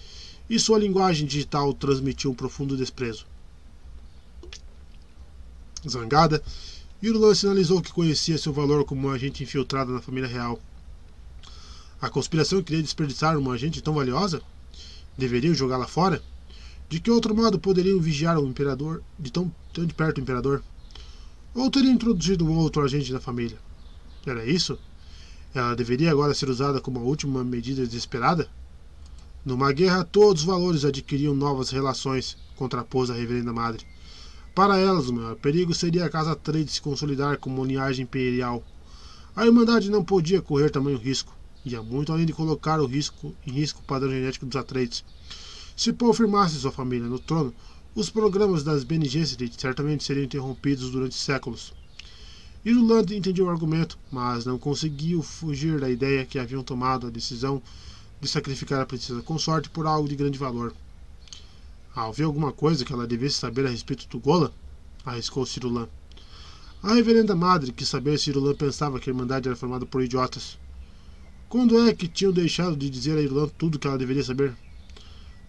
e 0.49 0.59
sua 0.59 0.79
linguagem 0.79 1.25
digital 1.25 1.73
transmitiu 1.73 2.31
um 2.31 2.35
profundo 2.35 2.75
desprezo. 2.75 3.25
Zangada, 5.87 6.43
Irulan 7.01 7.33
sinalizou 7.33 7.81
que 7.81 7.93
conhecia 7.93 8.37
seu 8.37 8.51
valor 8.51 8.83
como 8.83 9.07
um 9.07 9.11
agente 9.11 9.43
infiltrado 9.43 9.93
na 9.93 10.01
família 10.01 10.27
real. 10.27 10.59
A 12.01 12.09
conspiração 12.09 12.61
queria 12.61 12.83
desperdiçar 12.83 13.37
uma 13.37 13.53
agente 13.53 13.81
tão 13.81 13.93
valiosa? 13.93 14.41
Deveriam 15.17 15.53
jogá-la 15.53 15.87
fora? 15.87 16.21
De 16.89 16.99
que 16.99 17.11
outro 17.11 17.35
modo 17.35 17.59
poderiam 17.59 17.99
vigiar 17.99 18.37
o 18.37 18.47
imperador 18.47 19.01
de 19.17 19.31
tão, 19.31 19.53
tão 19.73 19.85
de 19.85 19.93
perto 19.93 20.17
o 20.17 20.21
imperador? 20.21 20.63
Ou 21.53 21.69
teriam 21.69 21.93
introduzido 21.93 22.45
um 22.45 22.57
outro 22.57 22.83
agente 22.83 23.13
na 23.13 23.19
família? 23.19 23.57
Era 24.25 24.45
isso? 24.45 24.77
Ela 25.53 25.75
deveria 25.75 26.11
agora 26.11 26.33
ser 26.33 26.49
usada 26.49 26.81
como 26.81 26.99
a 26.99 27.03
última 27.03 27.43
medida 27.43 27.85
desesperada? 27.85 28.49
Numa 29.45 29.71
guerra, 29.71 30.03
todos 30.03 30.41
os 30.41 30.47
valores 30.47 30.83
adquiriam 30.83 31.33
novas 31.33 31.69
relações, 31.69 32.37
contrapôs 32.55 33.09
a 33.09 33.13
reverenda 33.13 33.53
madre. 33.53 33.85
Para 34.59 34.77
elas, 34.77 35.07
o 35.07 35.13
maior 35.13 35.37
perigo 35.37 35.73
seria 35.73 36.03
a 36.03 36.09
casa 36.09 36.35
Trade 36.35 36.69
se 36.69 36.81
consolidar 36.81 37.37
como 37.37 37.63
linhagem 37.63 38.03
imperial. 38.03 38.61
A 39.33 39.45
Irmandade 39.45 39.89
não 39.89 40.03
podia 40.03 40.41
correr 40.41 40.69
tamanho 40.69 40.97
risco, 40.97 41.33
ia 41.63 41.81
muito 41.81 42.11
além 42.11 42.25
de 42.25 42.33
colocar 42.33 42.81
o 42.81 42.85
risco, 42.85 43.33
em 43.47 43.51
risco 43.51 43.79
o 43.79 43.85
padrão 43.85 44.11
genético 44.11 44.45
dos 44.45 44.57
Atreides. 44.57 45.05
Se 45.77 45.93
Paul 45.93 46.13
firmasse 46.13 46.59
sua 46.59 46.73
família 46.73 47.07
no 47.07 47.19
trono, 47.19 47.53
os 47.95 48.09
programas 48.09 48.61
das 48.61 48.83
Bene 48.83 49.09
certamente 49.57 50.03
seriam 50.03 50.25
interrompidos 50.25 50.91
durante 50.91 51.15
séculos. 51.15 51.73
Iruland 52.65 53.15
entendia 53.15 53.45
o 53.45 53.49
argumento, 53.49 53.97
mas 54.11 54.43
não 54.43 54.59
conseguiu 54.59 55.23
fugir 55.23 55.79
da 55.79 55.89
ideia 55.89 56.25
que 56.25 56.37
haviam 56.37 56.63
tomado 56.63 57.07
a 57.07 57.09
decisão 57.09 57.63
de 58.19 58.27
sacrificar 58.27 58.81
a 58.81 58.85
princesa 58.85 59.21
consorte 59.21 59.69
por 59.69 59.87
algo 59.87 60.09
de 60.09 60.17
grande 60.17 60.37
valor. 60.37 60.73
Havia 62.01 62.25
alguma 62.25 62.53
coisa 62.53 62.85
que 62.85 62.93
ela 62.93 63.05
devesse 63.05 63.35
saber 63.35 63.65
a 63.65 63.69
respeito 63.69 64.07
do 64.07 64.21
Gola? 64.21 64.53
arriscou 65.05 65.45
Cirulan. 65.45 65.89
A 66.81 66.93
reverenda 66.93 67.35
madre 67.35 67.73
quis 67.73 67.89
saber 67.89 68.17
se 68.17 68.29
Irulan 68.29 68.55
pensava 68.55 69.01
que 69.01 69.09
a 69.09 69.11
Irmandade 69.11 69.49
era 69.49 69.55
formada 69.57 69.85
por 69.85 70.01
idiotas. 70.01 70.57
Quando 71.49 71.77
é 71.77 71.93
que 71.93 72.07
tinham 72.07 72.31
deixado 72.31 72.77
de 72.77 72.89
dizer 72.89 73.17
a 73.17 73.21
Irulan 73.21 73.49
tudo 73.49 73.75
o 73.75 73.79
que 73.79 73.85
ela 73.85 73.97
deveria 73.97 74.23
saber? 74.23 74.55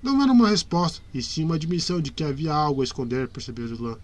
Não 0.02 0.20
era 0.20 0.32
uma 0.32 0.48
resposta, 0.48 1.00
e 1.14 1.22
sim 1.22 1.44
uma 1.44 1.54
admissão 1.54 2.00
de 2.00 2.10
que 2.10 2.24
havia 2.24 2.52
algo 2.52 2.80
a 2.80 2.84
esconder, 2.84 3.28
percebeu 3.28 3.66
Irulan. 3.66 3.96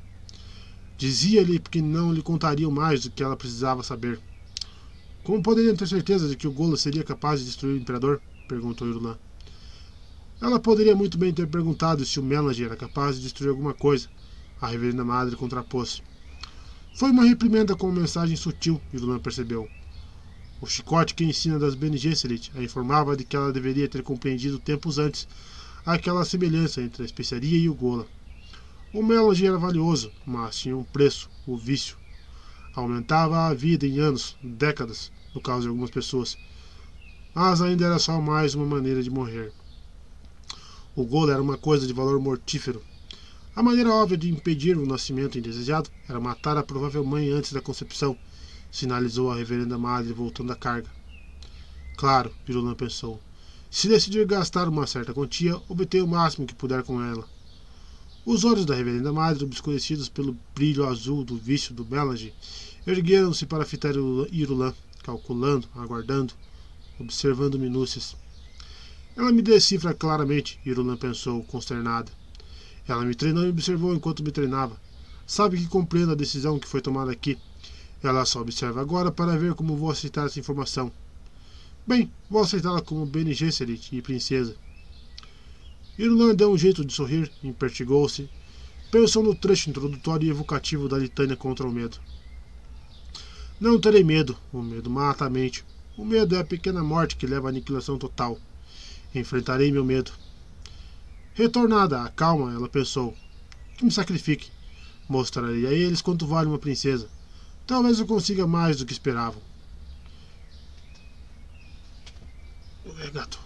Dizia-lhe 0.96 1.58
que 1.58 1.82
não 1.82 2.12
lhe 2.12 2.22
contariam 2.22 2.70
mais 2.70 3.02
do 3.02 3.10
que 3.10 3.24
ela 3.24 3.36
precisava 3.36 3.82
saber. 3.82 4.20
Como 5.24 5.42
poderiam 5.42 5.74
ter 5.74 5.88
certeza 5.88 6.28
de 6.28 6.36
que 6.36 6.46
o 6.46 6.52
Gola 6.52 6.76
seria 6.76 7.02
capaz 7.02 7.40
de 7.40 7.46
destruir 7.46 7.74
o 7.74 7.80
Imperador? 7.82 8.22
perguntou 8.46 8.86
Irulan. 8.86 9.18
Ela 10.40 10.60
poderia 10.60 10.94
muito 10.94 11.16
bem 11.16 11.32
ter 11.32 11.46
perguntado 11.46 12.04
se 12.04 12.20
o 12.20 12.22
Melanie 12.22 12.64
era 12.64 12.76
capaz 12.76 13.16
de 13.16 13.22
destruir 13.22 13.48
alguma 13.48 13.72
coisa. 13.72 14.08
A 14.60 14.66
reverenda 14.66 15.04
madre 15.04 15.34
contrapôs. 15.34 16.02
Foi 16.94 17.10
uma 17.10 17.24
reprimenda 17.24 17.74
com 17.74 17.90
mensagem 17.90 18.36
sutil, 18.36 18.80
Irulan 18.92 19.18
percebeu. 19.18 19.68
O 20.60 20.66
chicote 20.66 21.14
que 21.14 21.24
ensina 21.24 21.58
das 21.58 21.74
Bene 21.74 21.96
Gesserit 21.96 22.52
a 22.54 22.62
informava 22.62 23.16
de 23.16 23.24
que 23.24 23.36
ela 23.36 23.52
deveria 23.52 23.88
ter 23.88 24.02
compreendido 24.02 24.58
tempos 24.58 24.98
antes 24.98 25.26
aquela 25.84 26.24
semelhança 26.24 26.82
entre 26.82 27.02
a 27.02 27.06
especiaria 27.06 27.58
e 27.58 27.68
o 27.68 27.74
gola. 27.74 28.06
O 28.92 29.02
Melody 29.02 29.46
era 29.46 29.58
valioso, 29.58 30.10
mas 30.24 30.56
tinha 30.56 30.76
um 30.76 30.84
preço, 30.84 31.30
o 31.46 31.56
vício. 31.56 31.96
Aumentava 32.74 33.46
a 33.46 33.54
vida 33.54 33.86
em 33.86 33.98
anos, 33.98 34.36
décadas, 34.42 35.10
no 35.34 35.40
caso 35.40 35.62
de 35.62 35.68
algumas 35.68 35.90
pessoas. 35.90 36.36
Mas 37.34 37.62
ainda 37.62 37.86
era 37.86 37.98
só 37.98 38.20
mais 38.20 38.54
uma 38.54 38.66
maneira 38.66 39.02
de 39.02 39.10
morrer. 39.10 39.52
O 40.96 41.04
golo 41.04 41.30
era 41.30 41.42
uma 41.42 41.58
coisa 41.58 41.86
de 41.86 41.92
valor 41.92 42.18
mortífero. 42.18 42.82
A 43.54 43.62
maneira 43.62 43.92
óbvia 43.92 44.16
de 44.16 44.30
impedir 44.30 44.78
o 44.78 44.86
nascimento 44.86 45.38
indesejado 45.38 45.90
era 46.08 46.18
matar 46.18 46.56
a 46.56 46.62
provável 46.62 47.04
mãe 47.04 47.28
antes 47.28 47.52
da 47.52 47.60
concepção, 47.60 48.16
sinalizou 48.72 49.30
a 49.30 49.36
reverenda 49.36 49.76
madre 49.76 50.14
voltando 50.14 50.52
à 50.52 50.56
carga. 50.56 50.88
Claro, 51.98 52.32
Pirulan 52.46 52.74
pensou. 52.74 53.20
Se 53.70 53.88
decidir 53.88 54.26
gastar 54.26 54.70
uma 54.70 54.86
certa 54.86 55.12
quantia, 55.12 55.60
obter 55.68 56.02
o 56.02 56.08
máximo 56.08 56.46
que 56.46 56.54
puder 56.54 56.82
com 56.82 57.02
ela. 57.02 57.28
Os 58.24 58.42
olhos 58.42 58.64
da 58.64 58.74
reverenda 58.74 59.12
madre, 59.12 59.44
obscurecidos 59.44 60.08
pelo 60.08 60.34
brilho 60.54 60.88
azul 60.88 61.22
do 61.24 61.36
vício 61.36 61.74
do 61.74 61.84
Melange, 61.84 62.32
ergueram-se 62.86 63.44
para 63.44 63.66
fitar 63.66 63.92
Irulan, 64.32 64.72
calculando, 65.02 65.68
aguardando, 65.74 66.32
observando 66.98 67.58
minúcias. 67.58 68.16
Ela 69.16 69.32
me 69.32 69.40
decifra 69.40 69.94
claramente, 69.94 70.60
Irulan 70.66 70.98
pensou, 70.98 71.42
consternada. 71.44 72.12
Ela 72.86 73.02
me 73.04 73.14
treinou 73.14 73.46
e 73.46 73.48
observou 73.48 73.94
enquanto 73.94 74.22
me 74.22 74.30
treinava. 74.30 74.78
Sabe 75.26 75.56
que 75.56 75.66
compreendo 75.66 76.12
a 76.12 76.14
decisão 76.14 76.58
que 76.58 76.68
foi 76.68 76.82
tomada 76.82 77.10
aqui. 77.10 77.38
Ela 78.02 78.26
só 78.26 78.42
observa 78.42 78.80
agora 78.80 79.10
para 79.10 79.38
ver 79.38 79.54
como 79.54 79.74
vou 79.74 79.90
aceitar 79.90 80.26
essa 80.26 80.38
informação. 80.38 80.92
Bem, 81.86 82.12
vou 82.28 82.42
aceitá-la 82.42 82.82
como 82.82 83.06
Bene 83.06 83.32
Gesserit 83.32 83.96
e 83.96 84.02
princesa. 84.02 84.54
Irulan 85.98 86.34
deu 86.34 86.52
um 86.52 86.58
jeito 86.58 86.84
de 86.84 86.92
sorrir, 86.92 87.32
impertigou-se, 87.42 88.28
pensou 88.90 89.22
no 89.22 89.34
trecho 89.34 89.70
introdutório 89.70 90.26
e 90.26 90.30
evocativo 90.30 90.90
da 90.90 90.98
litânia 90.98 91.36
contra 91.36 91.66
o 91.66 91.72
medo. 91.72 91.98
Não 93.58 93.80
terei 93.80 94.04
medo, 94.04 94.36
o 94.52 94.60
medo 94.60 94.90
mata 94.90 95.24
a 95.24 95.30
mente. 95.30 95.64
O 95.96 96.04
medo 96.04 96.36
é 96.36 96.38
a 96.38 96.44
pequena 96.44 96.84
morte 96.84 97.16
que 97.16 97.26
leva 97.26 97.48
à 97.48 97.50
aniquilação 97.50 97.96
total. 97.96 98.38
Enfrentarei 99.18 99.72
meu 99.72 99.84
medo. 99.84 100.12
Retornada 101.34 102.02
à 102.02 102.08
calma, 102.08 102.52
ela 102.52 102.68
pensou. 102.68 103.16
Que 103.76 103.84
me 103.84 103.90
sacrifique. 103.90 104.50
Mostrarei 105.08 105.66
a 105.66 105.72
eles 105.72 106.02
quanto 106.02 106.26
vale 106.26 106.48
uma 106.48 106.58
princesa. 106.58 107.08
Talvez 107.66 107.98
eu 107.98 108.06
consiga 108.06 108.46
mais 108.46 108.78
do 108.78 108.86
que 108.86 108.92
esperavam. 108.92 109.40
É, 113.00 113.10
gato. 113.10 113.38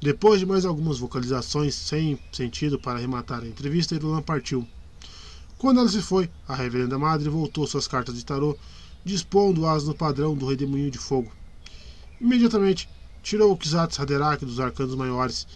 Depois 0.00 0.40
de 0.40 0.46
mais 0.46 0.64
algumas 0.64 0.98
vocalizações 0.98 1.74
sem 1.74 2.18
sentido 2.32 2.78
para 2.78 2.98
arrematar 2.98 3.42
a 3.42 3.46
entrevista, 3.46 3.94
Irulan 3.94 4.22
partiu. 4.22 4.66
Quando 5.58 5.80
ela 5.80 5.88
se 5.88 6.00
foi, 6.00 6.30
a 6.48 6.54
reverenda 6.54 6.98
madre 6.98 7.28
voltou 7.28 7.66
suas 7.66 7.86
cartas 7.86 8.14
de 8.14 8.24
tarô, 8.24 8.56
dispondo-as 9.04 9.84
no 9.84 9.94
padrão 9.94 10.34
do 10.34 10.46
redemoinho 10.46 10.90
de 10.90 10.98
fogo. 10.98 11.30
Imediatamente, 12.18 12.88
tirou 13.22 13.52
o 13.52 13.56
Kizatz 13.56 13.98
Haderach 13.98 14.44
dos 14.44 14.60
arcanos 14.60 14.94
maiores, 14.94 15.46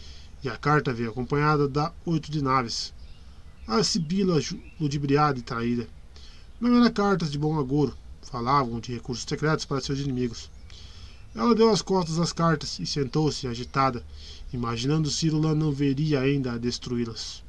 e 0.43 0.49
a 0.49 0.57
carta 0.57 0.93
veio 0.93 1.11
acompanhada 1.11 1.67
da 1.69 1.93
oito 2.05 2.31
de 2.31 2.43
naves. 2.43 2.93
A 3.67 3.83
sibila 3.83 4.39
ludibriada 4.79 5.39
e 5.39 5.43
traída. 5.43 5.89
Não 6.61 6.77
eram 6.77 6.93
cartas 6.93 7.31
de 7.31 7.39
bom 7.39 7.59
agouro, 7.59 7.97
falavam 8.23 8.79
de 8.81 8.93
recursos 8.93 9.25
secretos 9.29 9.65
para 9.65 9.81
seus 9.81 9.99
inimigos. 10.01 10.51
Ela 11.35 11.55
deu 11.55 11.71
as 11.71 11.83
costas 11.83 12.19
às 12.19 12.33
cartas 12.33 12.79
e 12.79 12.87
sentou-se 12.87 13.47
agitada, 13.47 14.05
imaginando 14.53 15.11
se 15.11 15.27
Irula 15.27 15.55
não 15.55 15.73
veria 15.73 16.21
ainda 16.21 16.53
a 16.53 16.59
destruí-las. 16.59 17.43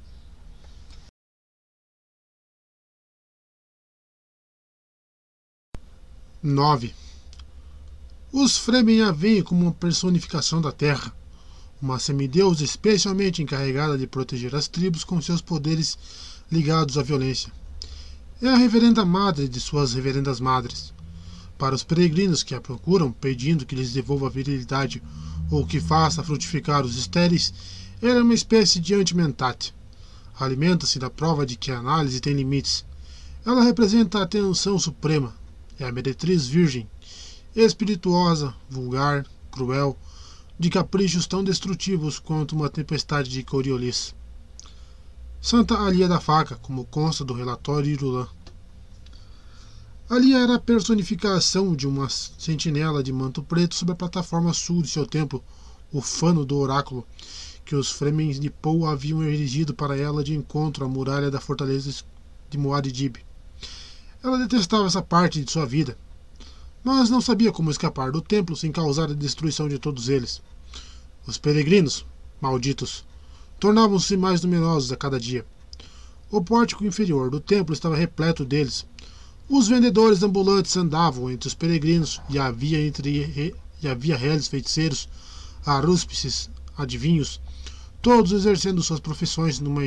Nove. 6.41 6.93
Os 8.38 8.57
Fremen 8.57 9.01
a 9.01 9.14
veem 9.14 9.41
como 9.41 9.61
uma 9.61 9.72
personificação 9.72 10.59
da 10.59 10.69
terra, 10.69 11.15
uma 11.81 11.97
semideusa 11.97 12.65
especialmente 12.65 13.41
encarregada 13.41 13.97
de 13.97 14.05
proteger 14.05 14.53
as 14.53 14.67
tribos 14.67 15.05
com 15.05 15.22
seus 15.22 15.39
poderes 15.39 15.97
ligados 16.51 16.97
à 16.97 17.01
violência. 17.01 17.49
É 18.41 18.49
a 18.49 18.57
reverenda 18.57 19.05
madre 19.05 19.47
de 19.47 19.57
suas 19.61 19.93
reverendas 19.93 20.41
madres 20.41 20.93
para 21.57 21.73
os 21.73 21.81
peregrinos 21.81 22.43
que 22.43 22.53
a 22.53 22.59
procuram, 22.59 23.09
pedindo 23.09 23.65
que 23.65 23.73
lhes 23.73 23.93
devolva 23.93 24.27
a 24.27 24.30
virilidade 24.30 25.01
ou 25.49 25.65
que 25.65 25.80
faça 25.80 26.22
frutificar 26.22 26.85
os 26.85 26.97
estéreis, 26.97 27.53
ela 28.01 28.19
é 28.19 28.22
uma 28.22 28.33
espécie 28.33 28.81
de 28.81 28.93
antimentate. 28.93 29.73
Alimenta-se 30.38 30.99
da 30.99 31.09
prova 31.09 31.45
de 31.45 31.55
que 31.55 31.72
a 31.72 31.80
análise 31.80 32.19
tem 32.19 32.33
limites. 32.33 32.85
Ela 33.45 33.64
representa 33.64 34.19
a 34.19 34.23
atenção 34.23 34.77
suprema. 34.77 35.33
É 35.80 35.85
a 35.85 35.91
meretriz 35.91 36.47
virgem, 36.47 36.85
espirituosa, 37.56 38.53
vulgar, 38.69 39.25
cruel, 39.50 39.98
de 40.59 40.69
caprichos 40.69 41.25
tão 41.25 41.43
destrutivos 41.43 42.19
quanto 42.19 42.56
uma 42.56 42.69
tempestade 42.69 43.30
de 43.30 43.43
Coriolis. 43.43 44.14
Santa 45.42 45.80
Alia 45.80 46.08
da 46.08 46.19
Faca, 46.19 46.56
como 46.56 46.85
consta 46.85 47.24
do 47.24 47.34
relatório 47.34 47.92
Irulã. 47.92 48.27
Ali 50.09 50.34
era 50.34 50.56
a 50.56 50.59
personificação 50.59 51.75
de 51.75 51.88
uma 51.88 52.09
sentinela 52.09 53.01
de 53.01 53.14
manto 53.14 53.42
preto 53.42 53.75
sobre 53.75 53.93
a 53.93 53.95
plataforma 53.98 54.53
sul 54.53 54.82
de 54.82 54.90
seu 54.90 55.06
templo, 55.06 55.43
o 55.92 56.01
fano 56.01 56.45
do 56.45 56.58
oráculo, 56.58 57.08
que 57.64 57.75
os 57.75 57.92
Fremens 57.92 58.40
de 58.40 58.50
Pou 58.50 58.85
haviam 58.85 59.24
erigido 59.24 59.74
para 59.74 59.98
ela 59.98 60.24
de 60.24 60.35
encontro 60.35 60.85
à 60.85 60.88
muralha 60.88 61.32
da 61.32 61.40
fortaleza 61.40 62.03
de 62.50 62.58
Muad'Dib. 62.58 63.17
Ela 64.24 64.38
detestava 64.38 64.85
essa 64.85 65.01
parte 65.01 65.43
de 65.43 65.51
sua 65.51 65.66
vida, 65.66 65.98
mas 66.85 67.09
não 67.09 67.19
sabia 67.19 67.51
como 67.51 67.72
escapar 67.72 68.11
do 68.11 68.22
templo 68.22 68.55
sem 68.55 68.72
causar 68.72 69.09
a 69.09 69.14
destruição 69.15 69.67
de 69.67 69.80
todos 69.80 70.07
eles. 70.07 70.39
Os 71.25 71.35
peregrinos, 71.35 72.05
malditos, 72.39 73.03
tornavam-se 73.59 74.15
mais 74.15 74.43
numerosos 74.43 74.91
a 74.91 74.95
cada 74.95 75.19
dia. 75.19 75.43
O 76.30 76.43
pórtico 76.43 76.85
inferior 76.85 77.31
do 77.31 77.39
templo 77.39 77.73
estava 77.73 77.95
repleto 77.95 78.45
deles, 78.45 78.85
os 79.49 79.67
vendedores 79.67 80.22
ambulantes 80.22 80.77
andavam 80.77 81.31
entre 81.31 81.47
os 81.47 81.55
peregrinos 81.55 82.22
e 82.30 82.38
havia 82.38 82.80
entre 82.85 83.53
e 83.81 83.88
havia 83.88 84.15
réis 84.15 84.47
feiticeiros, 84.47 85.09
arúspices, 85.65 86.51
adivinhos, 86.77 87.41
todos 87.99 88.31
exercendo 88.31 88.83
suas 88.83 88.99
profissões 88.99 89.59
numa, 89.59 89.81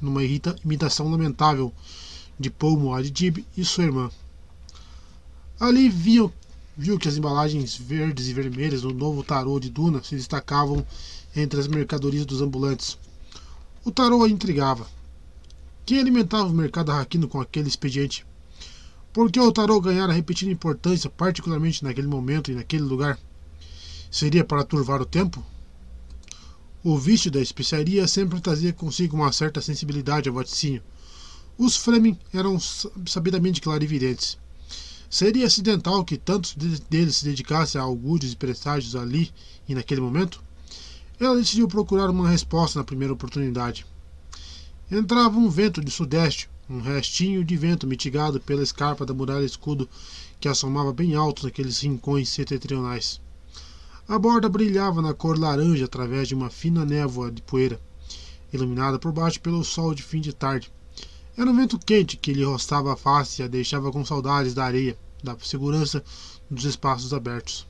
numa 0.00 0.22
imitação 0.24 1.10
lamentável 1.10 1.72
de 2.38 2.50
Pomo 2.50 2.94
Adib 2.94 3.44
e 3.56 3.64
sua 3.64 3.84
irmã. 3.84 4.10
Ali 5.60 5.88
viu, 5.88 6.32
viu 6.76 6.96
que 7.00 7.08
as 7.08 7.16
embalagens 7.16 7.76
verdes 7.76 8.28
e 8.28 8.32
vermelhas 8.32 8.82
do 8.82 8.94
novo 8.94 9.24
tarô 9.24 9.58
de 9.58 9.68
Duna 9.68 10.00
se 10.04 10.14
destacavam 10.14 10.86
entre 11.34 11.58
as 11.58 11.66
mercadorias 11.66 12.24
dos 12.24 12.40
ambulantes. 12.40 12.96
O 13.84 13.90
tarô 13.90 14.22
a 14.22 14.28
intrigava. 14.28 14.86
Quem 15.84 15.98
alimentava 15.98 16.48
o 16.48 16.54
mercado 16.54 16.92
arraquino 16.92 17.26
com 17.26 17.40
aquele 17.40 17.66
expediente? 17.66 18.24
Por 19.12 19.32
que 19.32 19.40
o 19.40 19.50
tarô 19.50 19.80
ganhara 19.80 20.12
repetida 20.12 20.52
importância, 20.52 21.10
particularmente 21.10 21.82
naquele 21.82 22.06
momento 22.06 22.52
e 22.52 22.54
naquele 22.54 22.84
lugar? 22.84 23.18
Seria 24.12 24.44
para 24.44 24.62
turvar 24.62 25.02
o 25.02 25.06
tempo? 25.06 25.44
O 26.84 26.96
vício 26.96 27.32
da 27.32 27.40
especiaria 27.40 28.06
sempre 28.06 28.40
trazia 28.40 28.72
consigo 28.72 29.16
uma 29.16 29.32
certa 29.32 29.60
sensibilidade 29.60 30.28
ao 30.28 30.36
vaticínio. 30.36 30.84
Os 31.58 31.76
Fleming 31.76 32.16
eram 32.32 32.56
sabidamente 32.60 33.60
clarividentes. 33.60 34.38
Seria 35.10 35.46
acidental 35.46 36.04
que 36.04 36.18
tantos 36.18 36.54
deles 36.90 37.16
se 37.16 37.24
dedicassem 37.24 37.80
a 37.80 37.84
augúrios 37.84 38.32
e 38.32 38.36
presságios 38.36 38.94
ali 38.94 39.32
e 39.66 39.74
naquele 39.74 40.02
momento? 40.02 40.42
Ela 41.18 41.36
decidiu 41.36 41.66
procurar 41.66 42.10
uma 42.10 42.28
resposta 42.28 42.78
na 42.78 42.84
primeira 42.84 43.14
oportunidade. 43.14 43.86
Entrava 44.90 45.38
um 45.38 45.48
vento 45.48 45.82
de 45.82 45.90
sudeste, 45.90 46.50
um 46.68 46.80
restinho 46.80 47.42
de 47.42 47.56
vento 47.56 47.86
mitigado 47.86 48.38
pela 48.38 48.62
escarpa 48.62 49.06
da 49.06 49.14
muralha 49.14 49.46
escudo 49.46 49.88
que 50.38 50.46
assomava 50.46 50.92
bem 50.92 51.14
alto 51.14 51.44
naqueles 51.44 51.80
rincões 51.80 52.28
setentrionais. 52.28 53.18
A 54.06 54.18
borda 54.18 54.48
brilhava 54.48 55.00
na 55.00 55.14
cor 55.14 55.38
laranja 55.38 55.86
através 55.86 56.28
de 56.28 56.34
uma 56.34 56.50
fina 56.50 56.84
névoa 56.84 57.30
de 57.32 57.40
poeira, 57.40 57.80
iluminada 58.52 58.98
por 58.98 59.12
baixo 59.12 59.40
pelo 59.40 59.64
sol 59.64 59.94
de 59.94 60.02
fim 60.02 60.20
de 60.20 60.34
tarde. 60.34 60.70
Era 61.38 61.52
um 61.52 61.54
vento 61.54 61.78
quente 61.78 62.16
que 62.16 62.32
lhe 62.32 62.42
roçava 62.42 62.92
a 62.92 62.96
face 62.96 63.40
e 63.40 63.44
a 63.44 63.46
deixava 63.46 63.92
com 63.92 64.04
saudades 64.04 64.54
da 64.54 64.64
areia, 64.64 64.98
da 65.22 65.38
segurança 65.38 66.02
dos 66.50 66.64
espaços 66.64 67.14
abertos. 67.14 67.64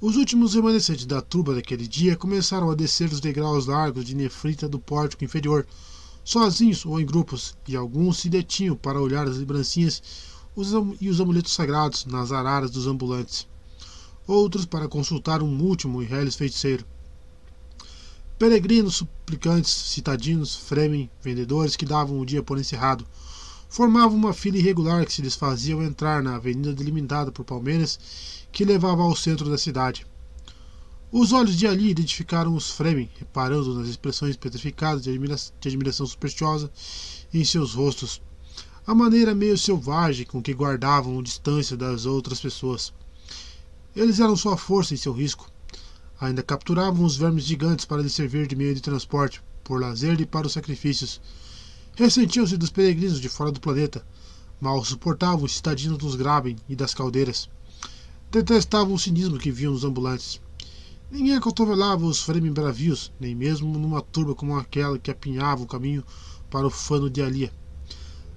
Os 0.00 0.16
últimos 0.16 0.54
remanescentes 0.54 1.06
da 1.06 1.22
truba 1.22 1.54
daquele 1.54 1.86
dia 1.86 2.16
começaram 2.16 2.68
a 2.68 2.74
descer 2.74 3.12
os 3.12 3.20
degraus 3.20 3.66
largos 3.66 4.04
de 4.04 4.16
nefrita 4.16 4.68
do 4.68 4.80
pórtico 4.80 5.24
inferior, 5.24 5.64
sozinhos 6.24 6.84
ou 6.84 6.98
em 6.98 7.06
grupos, 7.06 7.56
e 7.68 7.76
alguns 7.76 8.18
se 8.18 8.28
detinham 8.28 8.74
para 8.74 9.00
olhar 9.00 9.28
as 9.28 9.36
lembrancinhas 9.36 10.02
e 11.00 11.08
os 11.08 11.20
amuletos 11.20 11.54
sagrados 11.54 12.04
nas 12.06 12.32
araras 12.32 12.72
dos 12.72 12.88
ambulantes. 12.88 13.46
Outros 14.26 14.66
para 14.66 14.88
consultar 14.88 15.44
um 15.44 15.62
último 15.62 16.02
e 16.02 16.06
reles 16.06 16.34
feiticeiro. 16.34 16.84
Peregrinos, 18.44 18.96
suplicantes, 18.96 19.70
citadinos, 19.70 20.54
fremen, 20.54 21.08
vendedores 21.22 21.76
que 21.76 21.86
davam 21.86 22.20
o 22.20 22.26
dia 22.26 22.42
por 22.42 22.58
encerrado, 22.58 23.06
formavam 23.70 24.14
uma 24.14 24.34
fila 24.34 24.58
irregular 24.58 25.06
que 25.06 25.14
se 25.14 25.22
desfazia 25.22 25.74
ao 25.74 25.82
entrar 25.82 26.22
na 26.22 26.36
avenida 26.36 26.74
delimitada 26.74 27.32
por 27.32 27.42
palmeiras 27.42 27.98
que 28.52 28.62
levava 28.62 29.02
ao 29.02 29.16
centro 29.16 29.48
da 29.48 29.56
cidade. 29.56 30.06
Os 31.10 31.32
olhos 31.32 31.56
de 31.56 31.66
Ali 31.66 31.88
identificaram 31.88 32.54
os 32.54 32.70
Fremen, 32.70 33.08
reparando 33.18 33.76
nas 33.76 33.88
expressões 33.88 34.36
petrificadas 34.36 35.02
de, 35.02 35.08
admira 35.08 35.36
de 35.36 35.68
admiração 35.68 36.04
supersticiosa 36.04 36.70
em 37.32 37.42
seus 37.46 37.72
rostos, 37.72 38.20
a 38.86 38.94
maneira 38.94 39.34
meio 39.34 39.56
selvagem 39.56 40.26
com 40.26 40.42
que 40.42 40.52
guardavam 40.52 41.22
distância 41.22 41.78
das 41.78 42.04
outras 42.04 42.42
pessoas. 42.42 42.92
Eles 43.96 44.20
eram 44.20 44.36
sua 44.36 44.58
força 44.58 44.92
e 44.92 44.98
seu 44.98 45.14
risco. 45.14 45.50
Ainda 46.24 46.42
capturavam 46.42 47.04
os 47.04 47.18
vermes 47.18 47.44
gigantes 47.44 47.84
para 47.84 48.00
lhes 48.00 48.14
servir 48.14 48.46
de 48.46 48.56
meio 48.56 48.74
de 48.74 48.80
transporte, 48.80 49.42
por 49.62 49.78
lazer 49.78 50.18
e 50.22 50.24
para 50.24 50.46
os 50.46 50.54
sacrifícios. 50.54 51.20
Ressentiam-se 51.96 52.56
dos 52.56 52.70
peregrinos 52.70 53.20
de 53.20 53.28
fora 53.28 53.52
do 53.52 53.60
planeta, 53.60 54.02
mal 54.58 54.82
suportavam 54.82 55.44
os 55.44 55.56
citadinos 55.56 55.98
dos 55.98 56.14
Graben 56.16 56.56
e 56.66 56.74
das 56.74 56.94
caldeiras. 56.94 57.50
Detestavam 58.30 58.94
o 58.94 58.98
cinismo 58.98 59.38
que 59.38 59.52
viam 59.52 59.74
nos 59.74 59.84
ambulantes. 59.84 60.40
Ninguém 61.10 61.36
acotovelava 61.36 62.06
os 62.06 62.22
Fremen 62.22 62.54
bravios, 62.54 63.12
nem 63.20 63.34
mesmo 63.34 63.78
numa 63.78 64.00
turba 64.00 64.34
como 64.34 64.56
aquela 64.56 64.98
que 64.98 65.10
apinhava 65.10 65.62
o 65.62 65.66
caminho 65.66 66.02
para 66.48 66.66
o 66.66 66.70
fano 66.70 67.10
de 67.10 67.20
Alia. 67.20 67.52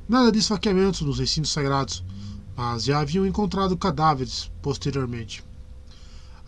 Nada 0.10 0.30
de 0.30 0.40
esfaqueamentos 0.40 1.00
nos 1.00 1.20
recintos 1.20 1.52
sagrados, 1.52 2.04
mas 2.54 2.84
já 2.84 3.00
haviam 3.00 3.26
encontrado 3.26 3.78
cadáveres 3.78 4.52
posteriormente. 4.62 5.47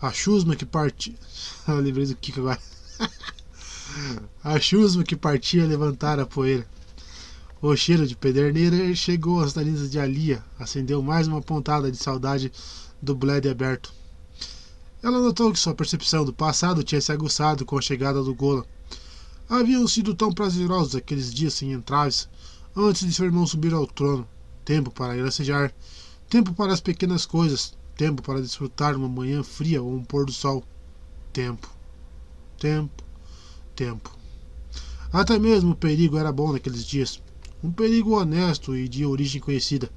A 0.02 0.10
chusma 0.12 0.56
que 0.56 0.64
partia. 0.64 1.14
lembrei 1.68 2.06
do 2.06 2.16
Kiko 2.16 2.40
agora. 2.40 2.60
a 4.42 4.58
chusma 4.60 5.04
que 5.04 5.16
partia 5.16 5.66
levantara 5.66 6.22
a 6.22 6.26
poeira. 6.26 6.66
O 7.60 7.76
cheiro 7.76 8.06
de 8.06 8.16
pederneira 8.16 8.94
chegou 8.94 9.40
às 9.40 9.54
narinas 9.54 9.90
de 9.90 9.98
Alia, 9.98 10.42
acendeu 10.58 11.02
mais 11.02 11.26
uma 11.28 11.42
pontada 11.42 11.90
de 11.90 11.96
saudade 11.98 12.50
do 13.02 13.14
Bled 13.14 13.46
aberto. 13.48 13.92
Ela 15.02 15.20
notou 15.20 15.52
que 15.52 15.58
sua 15.58 15.74
percepção 15.74 16.24
do 16.24 16.32
passado 16.32 16.82
tinha 16.82 17.00
se 17.00 17.12
aguçado 17.12 17.66
com 17.66 17.76
a 17.76 17.82
chegada 17.82 18.22
do 18.22 18.34
Gola. 18.34 18.64
Haviam 19.48 19.86
sido 19.86 20.14
tão 20.14 20.32
prazerosos 20.32 20.94
aqueles 20.94 21.32
dias 21.32 21.54
sem 21.54 21.72
entraves, 21.72 22.28
antes 22.74 23.06
de 23.06 23.12
seu 23.12 23.26
irmão 23.26 23.46
subir 23.46 23.74
ao 23.74 23.86
trono. 23.86 24.26
Tempo 24.64 24.90
para 24.90 25.16
gracejar, 25.16 25.74
tempo 26.28 26.54
para 26.54 26.72
as 26.72 26.80
pequenas 26.80 27.26
coisas, 27.26 27.74
tempo 28.00 28.22
para 28.22 28.40
desfrutar 28.40 28.96
uma 28.96 29.10
manhã 29.10 29.42
fria 29.42 29.82
ou 29.82 29.94
um 29.94 30.02
pôr 30.02 30.24
do 30.24 30.32
sol. 30.32 30.64
Tempo, 31.34 31.68
tempo, 32.58 33.04
tempo. 33.76 34.16
Até 35.12 35.38
mesmo 35.38 35.72
o 35.72 35.76
perigo 35.76 36.16
era 36.16 36.32
bom 36.32 36.50
naqueles 36.50 36.86
dias. 36.86 37.20
Um 37.62 37.70
perigo 37.70 38.18
honesto 38.18 38.74
e 38.74 38.88
de 38.88 39.04
origem 39.04 39.38
conhecida. 39.38 39.90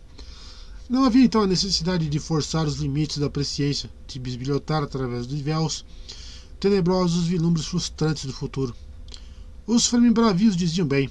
Não 0.90 1.06
havia 1.06 1.24
então 1.24 1.44
a 1.44 1.48
necessidade 1.48 2.10
de 2.10 2.20
forçar 2.20 2.68
os 2.68 2.76
limites 2.76 3.20
da 3.20 3.30
presciência, 3.30 3.90
de 4.06 4.20
bisbilhotar 4.20 4.84
através 4.84 5.26
dos 5.26 5.40
véus 5.40 5.86
tenebrosos 6.60 7.28
vislumbres 7.28 7.68
frustrantes 7.68 8.26
do 8.26 8.34
futuro. 8.34 8.76
Os 9.66 9.90
bravios 10.12 10.58
diziam 10.58 10.86
bem: 10.86 11.10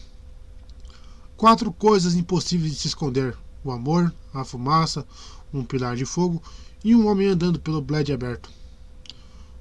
quatro 1.39 1.73
coisas 1.73 2.15
impossíveis 2.15 2.75
de 2.75 2.81
se 2.81 2.89
esconder: 2.89 3.35
o 3.65 3.73
amor, 3.73 4.15
a 4.35 4.45
fumaça, 4.45 5.07
um 5.55 5.65
pilar 5.65 5.97
de 5.97 6.05
fogo 6.05 6.43
e 6.85 6.95
um 6.95 7.07
homem 7.07 7.29
andando 7.29 7.61
pelo 7.61 7.83
bled 7.83 8.13
aberto. 8.13 8.51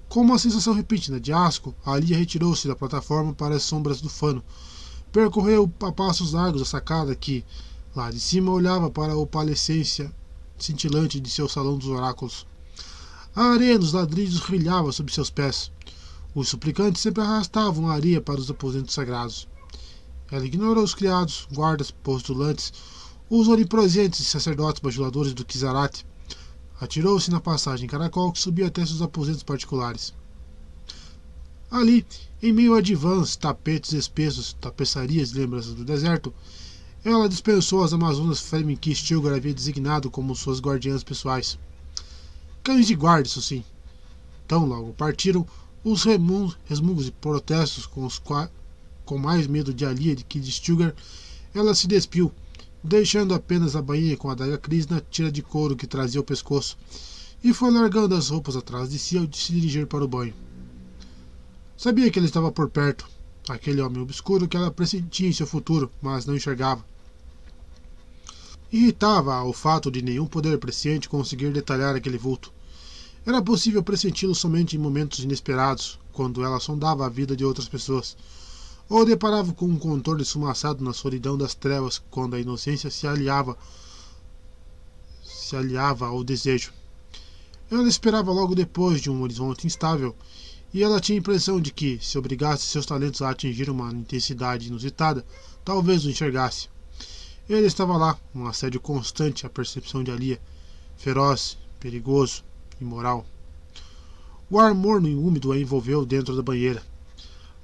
Com 0.10 0.22
uma 0.22 0.40
sensação 0.40 0.74
repentina 0.74 1.20
de 1.20 1.32
asco, 1.32 1.74
Alia 1.86 2.18
retirou-se 2.18 2.68
da 2.68 2.76
plataforma 2.76 3.34
para 3.34 3.56
as 3.56 3.64
sombras 3.64 4.02
do 4.02 4.10
fano. 4.10 4.44
Percorreu 5.12 5.72
a 5.82 5.92
passos 5.92 6.34
largos 6.34 6.62
a 6.62 6.66
sacada 6.66 7.16
que, 7.16 7.46
Lá 7.94 8.10
de 8.10 8.22
cima 8.22 8.54
olhava 8.54 8.90
para 8.90 9.12
a 9.12 9.18
opalescência 9.18 10.14
cintilante 10.58 11.20
de 11.20 11.30
seu 11.30 11.50
salão 11.50 11.78
dos 11.78 11.90
oráculos. 11.90 12.48
A 13.36 13.48
areia 13.48 13.78
dos 13.78 13.92
ladrilhos 13.92 14.40
brilhava 14.40 14.94
sob 14.94 15.12
seus 15.12 15.30
pés. 15.30 15.70
Os 16.34 16.48
suplicantes 16.48 17.02
sempre 17.02 17.22
arrastavam 17.22 17.90
a 17.90 17.94
areia 17.94 18.22
para 18.22 18.40
os 18.40 18.50
aposentos 18.50 18.94
sagrados. 18.94 19.46
Ela 20.32 20.46
ignorou 20.46 20.86
os 20.86 20.96
criados, 20.96 21.46
guardas, 21.52 21.92
postulantes, 21.92 22.72
os 23.30 23.50
onipresentes 23.50 24.26
sacerdotes 24.26 24.82
bajuladores 24.82 25.34
do 25.34 25.44
Kizarat. 25.44 26.06
Atirou-se 26.82 27.30
na 27.30 27.40
passagem 27.40 27.88
caracol 27.88 28.32
que 28.32 28.40
subia 28.40 28.66
até 28.66 28.84
seus 28.84 29.04
aposentos 29.04 29.44
particulares. 29.44 30.16
Ali, 31.70 32.04
em 32.42 32.52
meio 32.52 32.74
a 32.74 32.82
divãs, 32.82 33.36
tapetes 33.36 33.94
espessos, 33.94 34.54
tapeçarias 34.60 35.30
e 35.30 35.36
lembranças 35.36 35.76
do 35.76 35.86
deserto, 35.86 36.34
ela 37.06 37.30
dispensou 37.30 37.84
as 37.84 37.94
Amazonas 37.94 38.40
Fleming 38.40 38.76
que 38.76 38.96
Stilgar 38.96 39.36
havia 39.36 39.54
designado 39.54 40.10
como 40.10 40.36
suas 40.36 40.60
guardiãs 40.60 41.04
pessoais. 41.04 41.60
Cães 42.64 42.88
de 42.88 42.96
guarda, 42.96 43.28
isso 43.28 43.44
sim. 43.44 43.64
Tão 44.48 44.66
logo 44.66 44.92
partiram 44.94 45.46
os 45.84 46.04
resmungos 46.04 47.08
e 47.08 47.12
protestos 47.12 47.86
com 47.86 48.06
os 48.06 48.20
com 49.06 49.18
mais 49.20 49.46
medo 49.46 49.72
de 49.72 49.86
Alia 49.86 50.16
do 50.16 50.26
que 50.26 50.40
de 50.40 50.52
Stilgar, 50.52 50.96
ela 51.54 51.76
se 51.76 51.88
despiu, 51.88 52.32
deixando 52.84 53.34
apenas 53.34 53.76
a 53.76 53.82
bainha 53.82 54.18
com 54.18 54.30
a 54.30 54.36
daga 54.36 54.58
Cris 54.58 54.88
na 54.88 55.00
tira 55.00 55.32
de 55.32 55.42
couro 55.42 55.76
que 55.76 55.86
trazia 55.86 56.20
ao 56.20 56.26
pescoço, 56.26 56.78
e 57.44 57.54
foi 57.54 57.72
largando 57.72 58.16
as 58.16 58.30
roupas 58.30 58.56
atrás 58.56 58.90
de 58.90 59.00
si 59.00 59.18
ao 59.18 59.28
se 59.32 59.54
dirigir 59.54 59.88
para 59.88 60.04
o 60.04 60.08
banho. 60.08 60.34
Sabia 61.78 62.10
que 62.12 62.20
ele 62.20 62.28
estava 62.28 62.52
por 62.52 62.70
perto, 62.70 63.10
aquele 63.50 63.82
homem 63.82 64.02
obscuro 64.02 64.48
que 64.48 64.56
ela 64.56 64.72
pressentia 64.72 65.28
em 65.28 65.34
seu 65.34 65.48
futuro, 65.48 65.92
mas 66.02 66.26
não 66.26 66.36
enxergava. 66.36 66.86
Irritava 68.72 69.44
o 69.44 69.52
fato 69.52 69.92
de 69.92 70.02
nenhum 70.02 70.26
poder 70.26 70.58
presciente 70.58 71.10
conseguir 71.10 71.52
detalhar 71.52 71.96
aquele 71.96 72.18
vulto. 72.18 72.54
Era 73.26 73.42
possível 73.42 73.84
pressenti-lo 73.84 74.34
somente 74.34 74.76
em 74.76 74.80
momentos 74.80 75.20
inesperados, 75.20 76.00
quando 76.12 76.44
ela 76.44 76.60
sondava 76.60 77.06
a 77.06 77.10
vida 77.10 77.36
de 77.36 77.44
outras 77.46 77.68
pessoas, 77.68 78.16
ou 78.92 79.06
deparava 79.06 79.54
com 79.54 79.68
um 79.68 79.80
contorno 79.80 80.22
esfumaçado 80.22 80.84
na 80.84 80.92
solidão 80.92 81.38
das 81.38 81.56
trevas, 81.56 82.04
quando 82.12 82.36
a 82.36 82.40
inocência 82.42 82.92
se 82.92 83.08
aliava 83.08 83.58
se 85.24 85.56
aliava 85.56 86.08
ao 86.08 86.26
desejo. 86.26 86.74
Ela 87.72 87.88
esperava 87.88 88.34
logo 88.34 88.54
depois 88.54 89.00
de 89.00 89.10
um 89.10 89.22
horizonte 89.22 89.66
instável, 89.66 90.14
e 90.74 90.84
ela 90.84 91.00
tinha 91.00 91.18
a 91.18 91.22
impressão 91.22 91.62
de 91.62 91.72
que, 91.72 92.00
se 92.02 92.18
obrigasse 92.18 92.66
seus 92.66 92.86
talentos 92.86 93.22
a 93.22 93.30
atingir 93.30 93.70
uma 93.70 93.94
intensidade 93.94 94.68
inusitada, 94.68 95.26
talvez 95.64 96.04
o 96.04 96.10
enxergasse. 96.10 96.68
Ele 97.48 97.68
estava 97.68 97.96
lá, 97.96 98.20
um 98.36 98.46
assédio 98.46 98.82
constante 98.82 99.46
à 99.46 99.50
percepção 99.50 100.04
de 100.04 100.12
Alia, 100.12 100.42
feroz, 100.98 101.58
perigoso, 101.80 102.44
imoral. 102.80 103.26
O 104.50 104.60
ar 104.60 104.74
morno 104.74 105.08
e 105.08 105.16
úmido 105.16 105.54
a 105.54 105.58
envolveu 105.58 106.06
dentro 106.06 106.36
da 106.36 106.42
banheira. 106.42 106.91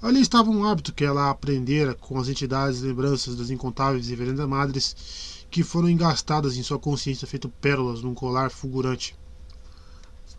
Ali 0.02 0.22
estava 0.22 0.50
um 0.50 0.64
hábito 0.64 0.94
que 0.94 1.04
ela 1.04 1.30
aprendera 1.30 1.96
com 1.96 2.20
as 2.20 2.28
entidades 2.28 2.80
e 2.80 2.86
lembranças 2.86 3.36
das 3.36 3.50
incontáveis 3.50 4.10
reverendas 4.10 4.48
madres 4.48 5.46
que 5.50 5.64
foram 5.64 5.90
engastadas 5.90 6.56
em 6.56 6.64
sua 6.64 6.78
consciência 6.78 7.28
feito 7.28 7.50
pérolas 7.50 8.02
num 8.02 8.14
colar 8.14 8.52
fulgurante. 8.52 9.16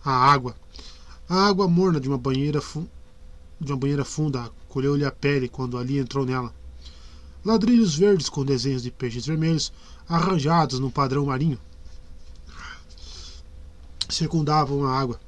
A 0.04 0.12
água. 0.12 0.54
A 1.28 1.46
água 1.46 1.66
morna 1.66 2.00
de 2.00 2.08
uma 2.08 2.18
banheira, 2.18 2.60
de 3.60 3.72
uma 3.72 3.78
banheira 3.78 4.04
funda 4.04 4.50
colheu-lhe 4.68 5.04
a 5.04 5.10
pele 5.10 5.48
quando 5.48 5.76
ali 5.76 5.98
entrou 5.98 6.24
nela 6.24 6.54
ladrilhos 7.44 7.94
verdes 7.94 8.28
com 8.28 8.44
desenhos 8.44 8.82
de 8.82 8.90
peixes 8.90 9.26
vermelhos 9.26 9.72
arranjados 10.08 10.78
num 10.78 10.90
padrão 10.90 11.26
marinho 11.26 11.58
circundavam 14.08 14.84
a 14.84 14.98
água. 14.98 15.20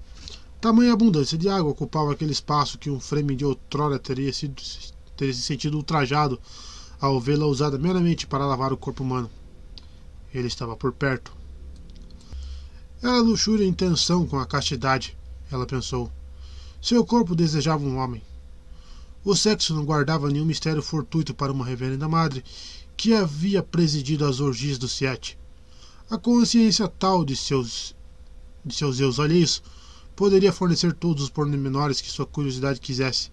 Tamanha 0.61 0.93
abundância 0.93 1.39
de 1.39 1.49
água 1.49 1.71
ocupava 1.71 2.13
aquele 2.13 2.33
espaço 2.33 2.79
que 2.79 2.91
um 2.91 3.01
frame 3.01 3.35
de 3.35 3.47
outrora 3.47 3.99
teria, 3.99 4.31
sido, 4.31 4.63
teria 5.17 5.33
se 5.33 5.41
sentido 5.41 5.79
ultrajado 5.79 6.39
ao 7.01 7.19
vê-la 7.19 7.47
usada 7.47 7.79
meramente 7.79 8.27
para 8.27 8.45
lavar 8.45 8.71
o 8.71 8.77
corpo 8.77 9.03
humano. 9.03 9.31
Ele 10.35 10.49
estava 10.49 10.77
por 10.77 10.93
perto. 10.93 11.33
Era 13.03 13.21
luxúria 13.21 13.65
em 13.65 13.73
tensão 13.73 14.27
com 14.27 14.39
a 14.39 14.45
castidade, 14.45 15.17
ela 15.51 15.67
pensou. 15.67 16.13
Seu 16.83 17.07
corpo 17.07 17.35
desejava 17.35 17.83
um 17.83 17.97
homem. 17.97 18.23
O 19.25 19.35
sexo 19.35 19.75
não 19.75 19.87
guardava 19.87 20.29
nenhum 20.29 20.45
mistério 20.45 20.83
fortuito 20.83 21.33
para 21.33 21.53
uma 21.53 21.65
reverenda 21.65 22.07
madre 22.07 22.45
que 22.99 23.15
havia 23.15 23.63
presidido 23.63 24.27
as 24.27 24.41
orgias 24.41 24.77
do 24.77 24.89
Siete. 24.89 25.39
A 26.11 26.19
consciência 26.19 26.87
tal 26.87 27.25
de 27.25 27.35
seus, 27.35 27.97
de 28.63 28.75
seus 28.75 29.01
eus 29.01 29.19
alheios 29.19 29.63
poderia 30.21 30.53
fornecer 30.53 30.93
todos 30.93 31.23
os 31.23 31.31
pormenores 31.31 31.99
que 31.99 32.11
sua 32.11 32.27
curiosidade 32.27 32.79
quisesse. 32.79 33.31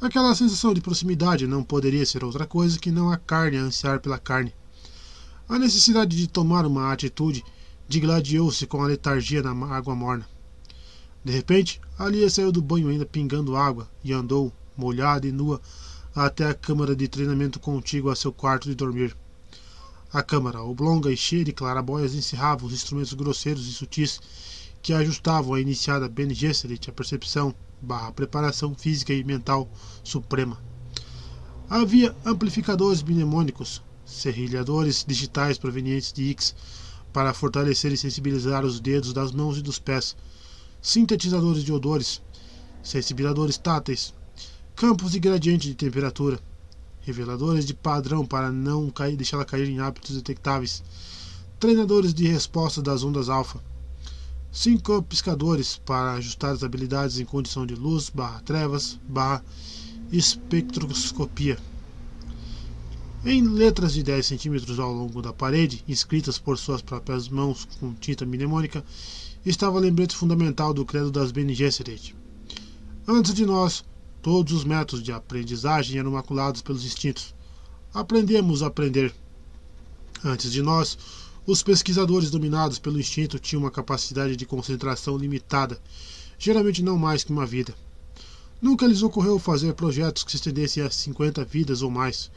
Aquela 0.00 0.36
sensação 0.36 0.72
de 0.72 0.80
proximidade 0.80 1.48
não 1.48 1.64
poderia 1.64 2.06
ser 2.06 2.22
outra 2.22 2.46
coisa 2.46 2.78
que 2.78 2.92
não 2.92 3.10
a 3.10 3.16
carne 3.16 3.56
a 3.56 3.62
ansiar 3.62 3.98
pela 3.98 4.20
carne. 4.20 4.54
A 5.48 5.58
necessidade 5.58 6.16
de 6.16 6.28
tomar 6.28 6.64
uma 6.64 6.92
atitude 6.92 7.44
digladiou-se 7.88 8.64
com 8.68 8.80
a 8.80 8.86
letargia 8.86 9.42
na 9.42 9.50
água 9.74 9.96
morna. 9.96 10.24
De 11.24 11.32
repente, 11.32 11.80
Alia 11.98 12.30
saiu 12.30 12.52
do 12.52 12.62
banho 12.62 12.88
ainda 12.88 13.04
pingando 13.04 13.56
água 13.56 13.90
e 14.04 14.12
andou, 14.12 14.52
molhada 14.76 15.26
e 15.26 15.32
nua, 15.32 15.60
até 16.14 16.46
a 16.46 16.54
câmara 16.54 16.94
de 16.94 17.08
treinamento 17.08 17.58
contígua 17.58 18.12
a 18.12 18.16
seu 18.16 18.32
quarto 18.32 18.68
de 18.68 18.76
dormir. 18.76 19.16
A 20.12 20.22
câmara, 20.22 20.62
oblonga 20.62 21.10
e 21.10 21.16
cheia 21.16 21.44
de 21.44 21.52
clarabóias, 21.52 22.14
encerrava 22.14 22.64
os 22.64 22.72
instrumentos 22.72 23.12
grosseiros 23.12 23.66
e 23.66 23.72
sutis 23.72 24.20
que 24.82 24.92
ajustavam 24.92 25.54
a 25.54 25.60
iniciada 25.60 26.08
Bene 26.08 26.34
Gesserit 26.34 26.90
a 26.90 26.92
percepção 26.92 27.54
barra 27.80 28.12
preparação 28.12 28.74
física 28.74 29.12
e 29.12 29.24
mental 29.24 29.70
suprema. 30.04 30.58
Havia 31.70 32.14
amplificadores 32.24 33.02
mnemônicos, 33.02 33.80
serrilhadores 34.04 35.04
digitais 35.06 35.56
provenientes 35.56 36.12
de 36.12 36.28
X 36.30 36.54
para 37.12 37.32
fortalecer 37.32 37.92
e 37.92 37.96
sensibilizar 37.96 38.64
os 38.64 38.80
dedos 38.80 39.12
das 39.12 39.32
mãos 39.32 39.56
e 39.56 39.62
dos 39.62 39.78
pés, 39.78 40.16
sintetizadores 40.82 41.64
de 41.64 41.72
odores, 41.72 42.20
sensibilizadores 42.82 43.56
táteis, 43.56 44.12
Campos 44.74 45.12
de 45.12 45.20
gradiente 45.20 45.68
de 45.68 45.74
temperatura. 45.74 46.40
Reveladores 47.02 47.64
de 47.64 47.74
padrão 47.74 48.26
para 48.26 48.50
não 48.50 48.90
cair, 48.90 49.16
deixá-la 49.16 49.44
cair 49.44 49.68
em 49.68 49.78
hábitos 49.78 50.16
detectáveis. 50.16 50.82
Treinadores 51.60 52.12
de 52.12 52.26
resposta 52.26 52.82
das 52.82 53.04
ondas 53.04 53.28
alfa. 53.28 53.62
Cinco 54.54 55.02
piscadores 55.02 55.78
para 55.78 56.12
ajustar 56.12 56.52
as 56.52 56.62
habilidades 56.62 57.18
em 57.18 57.24
condição 57.24 57.64
de 57.64 57.74
luz, 57.74 58.10
barra 58.10 58.38
trevas, 58.40 59.00
barra 59.08 59.42
espectroscopia. 60.12 61.58
Em 63.24 63.42
letras 63.48 63.94
de 63.94 64.02
10 64.02 64.26
centímetros 64.26 64.78
ao 64.78 64.92
longo 64.92 65.22
da 65.22 65.32
parede, 65.32 65.82
escritas 65.88 66.38
por 66.38 66.58
suas 66.58 66.82
próprias 66.82 67.30
mãos 67.30 67.66
com 67.80 67.94
tinta 67.94 68.26
mnemônica, 68.26 68.84
estava 69.46 69.78
a 69.78 69.80
lembrete 69.80 70.14
fundamental 70.14 70.74
do 70.74 70.84
credo 70.84 71.10
das 71.10 71.32
Bene 71.32 71.54
Gesserit. 71.54 72.14
Antes 73.08 73.32
de 73.32 73.46
nós, 73.46 73.82
todos 74.20 74.52
os 74.52 74.64
métodos 74.64 75.02
de 75.02 75.12
aprendizagem 75.12 75.98
eram 75.98 76.10
maculados 76.10 76.60
pelos 76.60 76.84
instintos. 76.84 77.34
Aprendemos 77.94 78.62
a 78.62 78.66
aprender. 78.66 79.14
Antes 80.22 80.52
de 80.52 80.60
nós, 80.60 80.98
os 81.44 81.60
pesquisadores 81.60 82.30
dominados 82.30 82.78
pelo 82.78 83.00
instinto 83.00 83.38
tinham 83.38 83.62
uma 83.62 83.70
capacidade 83.70 84.36
de 84.36 84.46
concentração 84.46 85.16
limitada, 85.16 85.80
geralmente 86.38 86.82
não 86.82 86.96
mais 86.96 87.24
que 87.24 87.32
uma 87.32 87.44
vida. 87.44 87.74
Nunca 88.60 88.86
lhes 88.86 89.02
ocorreu 89.02 89.40
fazer 89.40 89.74
projetos 89.74 90.22
que 90.22 90.30
se 90.30 90.36
estendessem 90.36 90.84
a 90.84 90.90
50 90.90 91.44
vidas 91.44 91.82
ou 91.82 91.90
mais. 91.90 92.30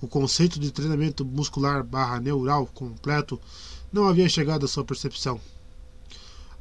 O 0.00 0.06
conceito 0.06 0.60
de 0.60 0.70
treinamento 0.70 1.24
muscular 1.24 1.82
barra 1.82 2.20
neural 2.20 2.66
completo 2.66 3.40
não 3.92 4.06
havia 4.06 4.28
chegado 4.28 4.66
à 4.66 4.68
sua 4.68 4.84
percepção. 4.84 5.40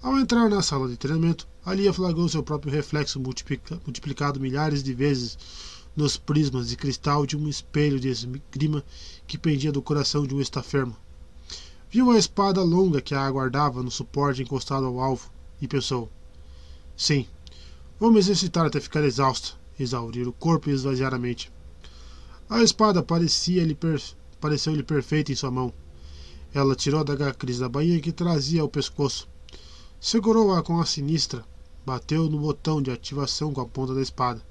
Ao 0.02 0.18
entrar 0.18 0.50
na 0.50 0.64
sala 0.64 0.90
de 0.90 0.98
treinamento, 0.98 1.48
Alia 1.64 1.94
flagrou 1.94 2.28
seu 2.28 2.42
próprio 2.42 2.74
reflexo 2.74 3.20
multiplicado 3.20 4.40
milhares 4.40 4.82
de 4.82 4.96
vezes 4.96 5.38
nos 5.96 6.18
prismas 6.18 6.70
de 6.70 6.76
cristal 6.76 7.24
de 7.28 7.38
um 7.38 7.48
espelho 7.48 8.00
de 8.00 8.10
esgrima 8.10 8.84
que 9.28 9.38
pendia 9.38 9.72
do 9.72 9.82
coração 9.82 10.26
de 10.26 10.34
um 10.34 10.42
estafermo. 10.42 10.98
Viu 11.94 12.10
a 12.10 12.18
espada 12.18 12.64
longa 12.64 13.02
que 13.02 13.14
a 13.14 13.20
aguardava 13.20 13.84
no 13.84 13.92
suporte 13.92 14.42
encostado 14.42 14.86
ao 14.86 15.02
alvo 15.02 15.30
e 15.62 15.68
pensou: 15.68 16.10
Sim, 16.96 17.28
vou 18.00 18.10
me 18.10 18.18
exercitar 18.18 18.66
até 18.66 18.80
ficar 18.80 19.04
exausta, 19.04 19.58
exaurir 19.78 20.26
o 20.26 20.32
corpo 20.32 20.70
e 20.70 20.74
esvaziar 20.74 21.14
a 21.14 21.20
mente. 21.20 21.52
A 22.50 22.64
espada 22.64 23.04
parecia-lhe 23.04 23.76
per... 23.76 24.02
pareceu-lhe 24.40 24.84
perfeita 24.84 25.34
em 25.34 25.36
sua 25.36 25.52
mão. 25.52 25.74
Ela 26.54 26.78
tirou 26.78 27.04
da 27.04 27.34
cris 27.34 27.60
da 27.60 27.68
bainha 27.68 28.00
que 28.00 28.14
trazia 28.14 28.62
ao 28.62 28.70
pescoço. 28.70 29.28
Segurou-a 30.00 30.64
com 30.64 30.80
a 30.80 30.86
sinistra. 30.86 31.44
Bateu 31.86 32.30
no 32.30 32.40
botão 32.40 32.82
de 32.82 32.90
ativação 32.90 33.52
com 33.52 33.60
a 33.60 33.66
ponta 33.66 33.94
da 33.94 34.02
espada. 34.02 34.42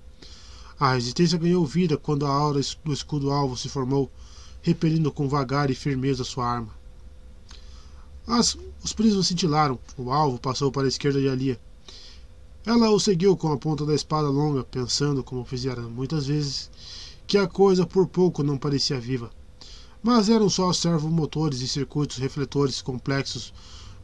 A 0.78 0.92
resistência 0.92 1.38
ganhou 1.38 1.64
vida 1.64 1.96
quando 1.96 2.26
a 2.26 2.30
aura 2.30 2.60
do 2.84 2.92
escudo 2.92 3.30
alvo 3.30 3.56
se 3.56 3.70
formou, 3.70 4.12
repelindo 4.60 5.10
com 5.10 5.26
vagar 5.26 5.70
e 5.70 5.74
firmeza 5.74 6.22
sua 6.22 6.46
arma. 6.46 6.79
As, 8.30 8.56
os 8.84 8.92
prismas 8.92 9.26
cintilaram. 9.26 9.76
O 9.98 10.12
alvo 10.12 10.38
passou 10.38 10.70
para 10.70 10.84
a 10.84 10.88
esquerda 10.88 11.20
de 11.20 11.28
Alia. 11.28 11.60
Ela 12.64 12.88
o 12.90 13.00
seguiu 13.00 13.36
com 13.36 13.50
a 13.50 13.58
ponta 13.58 13.84
da 13.84 13.92
espada 13.92 14.28
longa, 14.28 14.62
pensando, 14.62 15.24
como 15.24 15.44
fizera 15.44 15.80
muitas 15.82 16.28
vezes, 16.28 16.70
que 17.26 17.36
a 17.36 17.48
coisa 17.48 17.84
por 17.84 18.06
pouco 18.06 18.44
não 18.44 18.56
parecia 18.56 19.00
viva. 19.00 19.32
Mas 20.00 20.28
eram 20.28 20.48
só 20.48 20.72
servomotores 20.72 21.60
e 21.60 21.66
circuitos 21.66 22.18
refletores 22.18 22.80
complexos, 22.80 23.52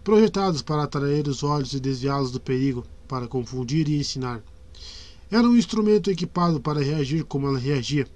projetados 0.03 0.61
para 0.61 0.83
atrair 0.83 1.29
os 1.29 1.45
olhos 1.45 1.73
e 1.73 1.79
desviá-los 1.79 2.33
do 2.33 2.41
perigo, 2.41 2.85
para 3.07 3.29
confundir 3.29 3.89
e 3.89 4.01
ensinar. 4.01 4.43
Era 5.31 5.47
um 5.47 5.57
instrumento 5.57 6.11
equipado 6.11 6.61
para 6.61 6.83
reagir 6.83 7.23
como 7.23 7.47
ela 7.47 7.61
reagia, 7.61 8.09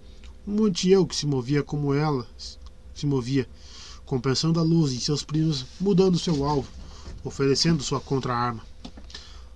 um 0.44 0.64
anti-eu 0.64 1.06
que 1.06 1.14
se 1.14 1.24
movia 1.24 1.62
como 1.62 1.94
ela 1.94 2.26
se 2.92 3.06
movia, 3.06 3.48
compensando 4.10 4.58
a 4.58 4.62
luz 4.64 4.92
em 4.92 4.98
seus 4.98 5.22
primos, 5.22 5.64
mudando 5.80 6.18
seu 6.18 6.44
alvo, 6.44 6.68
oferecendo 7.22 7.80
sua 7.80 8.00
contra-arma. 8.00 8.60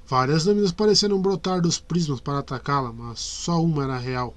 Várias 0.07 0.44
lâminas 0.44 0.70
pareceram 0.70 1.20
brotar 1.20 1.60
dos 1.60 1.81
prismas 1.81 2.20
para 2.20 2.39
atacá-la, 2.39 2.92
mas 2.92 3.18
só 3.18 3.60
uma 3.60 3.83
era 3.83 3.99
real. 3.99 4.33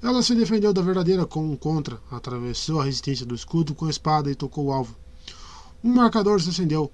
Ela 0.00 0.22
se 0.22 0.32
defendeu 0.36 0.72
da 0.72 0.80
verdadeira 0.80 1.26
com 1.26 1.44
um 1.44 1.56
contra, 1.56 2.00
atravessou 2.08 2.80
a 2.80 2.84
resistência 2.84 3.26
do 3.26 3.34
escudo 3.34 3.74
com 3.74 3.86
a 3.86 3.90
espada 3.90 4.30
e 4.30 4.34
tocou 4.36 4.66
o 4.66 4.72
alvo. 4.72 4.94
Um 5.82 5.92
marcador 5.92 6.40
se 6.40 6.50
acendeu, 6.50 6.92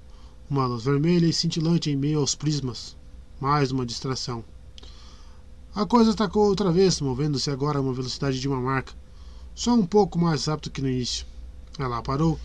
uma 0.49 0.65
luz 0.65 0.85
vermelha 0.85 1.27
e 1.27 1.35
cintilante 1.35 1.91
em 1.91 1.97
meio 1.97 2.21
aos 2.21 2.35
prismas. 2.35 2.97
Mais 3.39 3.71
uma 3.71 3.85
distração. 3.85 4.43
A 5.75 5.85
coisa 5.85 6.13
atacou 6.13 6.47
outra 6.47 6.73
vez, 6.73 6.99
movendo-se 6.99 7.51
agora 7.51 7.79
a 7.79 7.83
uma 7.83 7.93
velocidade 7.93 8.41
de 8.41 8.49
uma 8.49 8.59
marca, 8.59 8.95
só 9.55 9.75
um 9.75 9.85
pouco 9.85 10.19
mais 10.19 10.47
rápido 10.47 10.71
que 10.71 10.81
no 10.81 10.89
início. 10.89 11.31
Ela 11.79 12.03
parou 12.03 12.39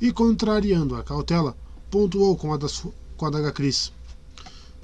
e, 0.00 0.12
contrariando 0.12 0.96
a 0.96 1.02
cautela, 1.02 1.56
pontuou 1.90 2.36
com 2.36 2.52
a, 2.52 2.56
das, 2.56 2.84
com 3.16 3.26
a 3.26 3.30
daga 3.30 3.52
Cris. 3.52 3.92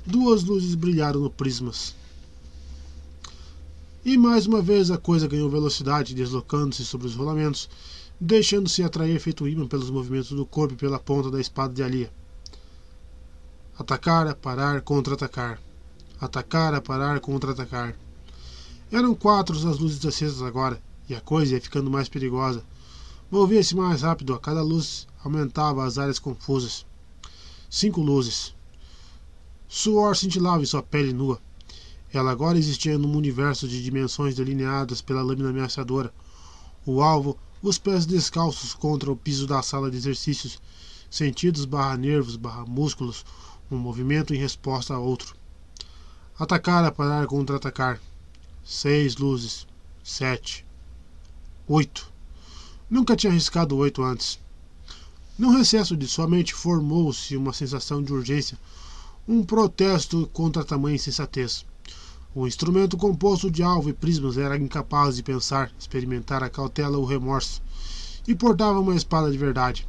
Duas 0.07 0.45
luzes 0.45 0.75
brilharam 0.75 1.21
no 1.21 1.31
prismas. 1.31 1.95
E 4.03 4.17
mais 4.17 4.47
uma 4.47 4.63
vez 4.63 4.91
a 4.91 4.97
coisa 4.97 5.29
ganhou 5.29 5.51
velocidade, 5.51 6.15
deslocando-se 6.15 6.85
sobre 6.87 7.07
os 7.07 7.15
rolamentos, 7.15 7.69
deixando-se 8.19 8.83
atrair 8.83 9.21
feito 9.21 9.47
imã 9.47 9.67
pelos 9.67 9.91
movimentos 9.91 10.31
do 10.31 10.47
corpo 10.47 10.75
e 10.75 10.77
pela 10.77 10.99
ponta 10.99 11.31
da 11.31 11.41
espada 11.41 11.75
de 11.75 11.83
Alia. 11.83 12.11
Atacar, 13.79 14.27
a 14.27 14.35
parar, 14.35 14.81
contra-atacar. 14.81 15.61
Atacar, 16.19 16.75
a 16.75 16.81
parar, 16.81 17.21
contra-atacar. 17.21 17.95
Eram 18.91 19.15
quatro 19.15 19.57
as 19.57 19.79
luzes 19.79 20.05
acesas 20.05 20.43
agora, 20.43 20.81
e 21.09 21.15
a 21.15 21.21
coisa 21.21 21.55
ia 21.55 21.61
ficando 21.61 21.91
mais 21.91 22.09
perigosa. 22.09 22.65
Movia-se 23.31 23.77
mais 23.77 24.03
rápido, 24.03 24.35
a 24.35 24.41
cada 24.41 24.61
luz 24.61 25.07
aumentava 25.23 25.85
as 25.85 25.99
áreas 25.99 26.19
confusas. 26.19 26.85
Cinco 27.71 28.01
luzes. 28.01 28.53
Suor 29.69 30.17
cintilava 30.17 30.65
em 30.65 30.67
sua 30.67 30.83
pele 30.83 31.13
nua. 31.13 31.41
Ela 32.13 32.33
agora 32.33 32.59
existia 32.59 32.99
num 32.99 33.17
universo 33.17 33.69
de 33.69 33.85
dimensões 33.85 34.35
delineadas 34.35 35.01
pela 35.01 35.23
lâmina 35.23 35.51
ameaçadora. 35.51 36.13
O 36.85 37.01
alvo, 37.01 37.39
os 37.63 37.79
pés 37.79 38.05
descalços 38.05 38.75
contra 38.75 39.13
o 39.13 39.17
piso 39.17 39.47
da 39.47 39.63
sala 39.63 39.93
de 39.93 39.97
exercícios, 39.97 40.61
sentidos 41.09 41.65
barra 41.65 41.97
nervos 41.97 42.35
barra 42.35 42.67
músculos, 42.67 43.25
um 43.71 43.77
movimento 43.77 44.35
em 44.35 44.39
resposta 44.39 44.95
a 44.95 44.99
outro. 44.99 45.37
Atacar, 46.37 46.91
parar, 46.91 47.29
contra-atacar. 47.29 48.01
Seis 48.65 49.19
luzes. 49.19 49.69
Sete. 50.03 50.67
Oito. 51.69 52.10
Nunca 52.91 53.15
tinha 53.15 53.31
arriscado 53.31 53.77
oito 53.77 54.03
antes. 54.03 54.37
No 55.39 55.57
recesso 55.57 55.97
de 55.97 56.09
sua 56.09 56.27
mente 56.27 56.53
formou-se 56.53 57.37
uma 57.37 57.53
sensação 57.53 58.03
de 58.03 58.13
urgência, 58.13 58.59
um 59.29 59.45
protesto 59.45 60.29
contra 60.33 60.65
tamanha 60.65 60.97
insensatez. 60.97 61.65
O 62.35 62.49
instrumento 62.49 62.97
composto 62.97 63.49
de 63.49 63.63
alvo 63.63 63.91
e 63.91 63.93
prismas 63.93 64.37
era 64.37 64.57
incapaz 64.57 65.15
de 65.15 65.23
pensar, 65.23 65.73
experimentar 65.79 66.43
a 66.43 66.51
cautela 66.51 66.99
ou 66.99 67.05
o 67.05 67.07
remorso, 67.07 67.63
e 68.27 68.35
portava 68.35 68.81
uma 68.81 68.97
espada 68.97 69.31
de 69.31 69.39
verdade. 69.39 69.87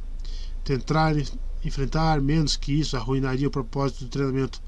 Tentar 0.62 1.16
enfrentar 1.64 2.20
menos 2.20 2.56
que 2.56 2.72
isso 2.72 2.96
arruinaria 2.96 3.48
o 3.48 3.50
propósito 3.50 4.04
do 4.04 4.10
treinamento. 4.10 4.62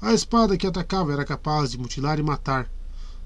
A 0.00 0.12
espada 0.12 0.56
que 0.56 0.66
atacava 0.66 1.12
era 1.12 1.24
capaz 1.24 1.70
de 1.70 1.78
mutilar 1.78 2.18
e 2.18 2.22
matar, 2.22 2.68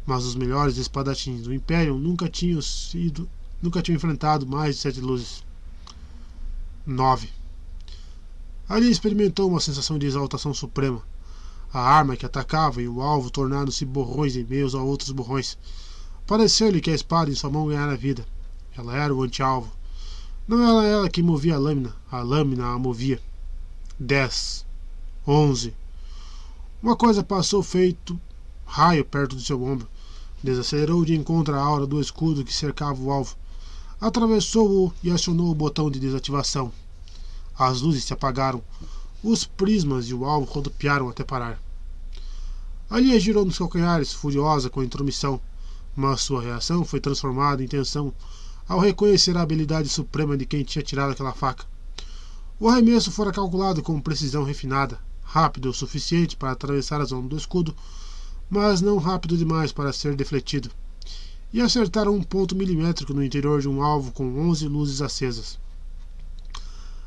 mas 0.04 0.22
os 0.22 0.34
melhores 0.34 0.76
espadachins 0.76 1.44
do 1.44 1.54
Império 1.54 1.96
nunca 1.96 2.28
tinham 2.28 2.60
sido 2.60 3.26
Nunca 3.64 3.80
tinha 3.80 3.96
enfrentado 3.96 4.46
mais 4.46 4.76
de 4.76 4.82
sete 4.82 5.00
luzes. 5.00 5.42
9. 6.84 7.30
Ali 8.68 8.90
experimentou 8.90 9.48
uma 9.48 9.58
sensação 9.58 9.98
de 9.98 10.04
exaltação 10.04 10.52
suprema. 10.52 11.00
A 11.72 11.80
arma 11.80 12.14
que 12.14 12.26
atacava 12.26 12.82
e 12.82 12.86
o 12.86 13.00
alvo 13.00 13.30
tornaram-se 13.30 13.86
borrões 13.86 14.36
em 14.36 14.44
meio 14.44 14.68
a 14.76 14.82
outros 14.82 15.12
borrões. 15.12 15.56
Pareceu-lhe 16.26 16.78
que 16.78 16.90
a 16.90 16.94
espada 16.94 17.30
em 17.30 17.34
sua 17.34 17.48
mão 17.48 17.66
ganhara 17.66 17.96
vida. 17.96 18.26
Ela 18.76 18.98
era 18.98 19.14
o 19.14 19.22
anti-alvo. 19.22 19.72
Não 20.46 20.60
era 20.62 20.86
ela 20.86 21.08
que 21.08 21.22
movia 21.22 21.54
a 21.54 21.58
lâmina, 21.58 21.96
a 22.12 22.20
lâmina 22.20 22.66
a 22.66 22.78
movia. 22.78 23.18
10. 23.98 24.66
11. 25.26 25.74
Uma 26.82 26.94
coisa 26.94 27.24
passou 27.24 27.62
feito 27.62 28.20
raio 28.66 29.06
perto 29.06 29.34
do 29.34 29.40
seu 29.40 29.64
ombro. 29.64 29.88
Desacelerou 30.42 31.02
de 31.02 31.14
encontro 31.14 31.54
à 31.54 31.62
aura 31.62 31.86
do 31.86 31.98
escudo 31.98 32.44
que 32.44 32.52
cercava 32.52 33.00
o 33.00 33.10
alvo 33.10 33.34
atravessou-o 34.06 34.92
e 35.02 35.10
acionou 35.10 35.50
o 35.50 35.54
botão 35.54 35.90
de 35.90 35.98
desativação. 35.98 36.70
As 37.58 37.80
luzes 37.80 38.04
se 38.04 38.12
apagaram. 38.12 38.62
Os 39.22 39.46
prismas 39.46 40.10
e 40.10 40.14
o 40.14 40.26
alvo 40.26 40.44
rodopiaram 40.52 41.08
até 41.08 41.24
parar. 41.24 41.58
Alia 42.90 43.18
girou 43.18 43.46
nos 43.46 43.56
calcanhares, 43.56 44.12
furiosa 44.12 44.68
com 44.68 44.80
a 44.80 44.84
intromissão, 44.84 45.40
mas 45.96 46.20
sua 46.20 46.42
reação 46.42 46.84
foi 46.84 47.00
transformada 47.00 47.64
em 47.64 47.66
tensão 47.66 48.12
ao 48.68 48.78
reconhecer 48.78 49.38
a 49.38 49.40
habilidade 49.40 49.88
suprema 49.88 50.36
de 50.36 50.44
quem 50.44 50.62
tinha 50.64 50.84
tirado 50.84 51.12
aquela 51.12 51.32
faca. 51.32 51.64
O 52.60 52.68
arremesso 52.68 53.10
fora 53.10 53.32
calculado 53.32 53.82
com 53.82 53.98
precisão 54.02 54.44
refinada, 54.44 54.98
rápido 55.22 55.70
o 55.70 55.74
suficiente 55.74 56.36
para 56.36 56.52
atravessar 56.52 57.00
a 57.00 57.06
zona 57.06 57.26
do 57.26 57.38
escudo, 57.38 57.74
mas 58.50 58.82
não 58.82 58.98
rápido 58.98 59.38
demais 59.38 59.72
para 59.72 59.94
ser 59.94 60.14
defletido 60.14 60.70
e 61.54 61.60
acertaram 61.60 62.12
um 62.16 62.20
ponto 62.20 62.56
milimétrico 62.56 63.14
no 63.14 63.22
interior 63.22 63.60
de 63.60 63.68
um 63.68 63.80
alvo 63.80 64.10
com 64.10 64.40
onze 64.40 64.66
luzes 64.66 65.00
acesas. 65.00 65.56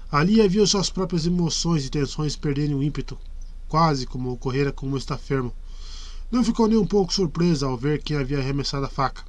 Ali 0.10 0.48
viu 0.48 0.66
suas 0.66 0.90
próprias 0.90 1.26
emoções 1.26 1.86
e 1.86 1.90
tensões 1.90 2.38
perderem 2.38 2.74
o 2.74 2.82
ímpeto, 2.82 3.18
quase 3.68 4.06
como 4.06 4.32
ocorrera 4.32 4.72
com 4.72 4.88
um 4.88 4.96
estafermo. 4.96 5.54
Não 6.32 6.46
ficou 6.46 6.66
nem 6.66 6.78
um 6.78 6.88
pouco 6.88 7.14
surpresa 7.14 7.66
ao 7.66 7.76
ver 7.76 8.02
quem 8.02 8.16
havia 8.16 8.40
arremessado 8.40 8.86
a 8.86 8.90
faca. 8.90 9.22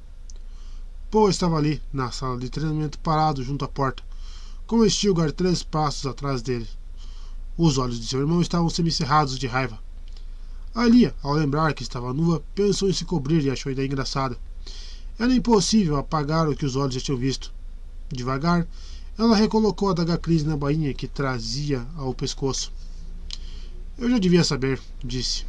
Poe 1.11 1.29
estava 1.29 1.57
ali, 1.57 1.81
na 1.91 2.11
sala 2.11 2.39
de 2.39 2.49
treinamento, 2.49 2.97
parado 2.99 3.43
junto 3.43 3.65
à 3.65 3.67
porta, 3.67 4.01
com 4.65 4.87
Stilgar 4.87 5.33
três 5.33 5.61
passos 5.61 6.05
atrás 6.05 6.41
dele. 6.41 6.67
Os 7.57 7.77
olhos 7.77 7.99
de 7.99 8.07
seu 8.07 8.21
irmão 8.21 8.41
estavam 8.41 8.69
semicerrados 8.69 9.37
de 9.37 9.47
raiva. 9.47 9.79
Alia, 10.73 11.13
ao 11.21 11.33
lembrar 11.33 11.73
que 11.73 11.83
estava 11.83 12.13
nua, 12.13 12.41
pensou 12.55 12.87
em 12.87 12.93
se 12.93 13.03
cobrir 13.03 13.43
e 13.43 13.49
achou 13.49 13.69
a 13.69 13.73
ideia 13.73 13.85
engraçada. 13.85 14.37
Era 15.19 15.35
impossível 15.35 15.97
apagar 15.97 16.47
o 16.47 16.55
que 16.55 16.65
os 16.65 16.77
olhos 16.77 16.95
já 16.95 17.01
tinham 17.01 17.19
visto. 17.19 17.53
Devagar, 18.09 18.65
ela 19.17 19.35
recolocou 19.35 19.89
a 19.89 19.93
daga 19.93 20.17
Cris 20.17 20.45
na 20.45 20.55
bainha 20.55 20.93
que 20.93 21.09
trazia 21.09 21.85
ao 21.97 22.13
pescoço. 22.13 22.71
Eu 23.97 24.09
já 24.09 24.17
devia 24.17 24.45
saber, 24.45 24.79
disse. 25.03 25.45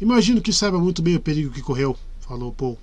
Imagino 0.00 0.40
que 0.40 0.52
saiba 0.52 0.78
muito 0.78 1.02
bem 1.02 1.16
o 1.16 1.20
perigo 1.20 1.50
que 1.50 1.60
correu, 1.60 1.98
falou 2.20 2.52
Paul. 2.52 2.78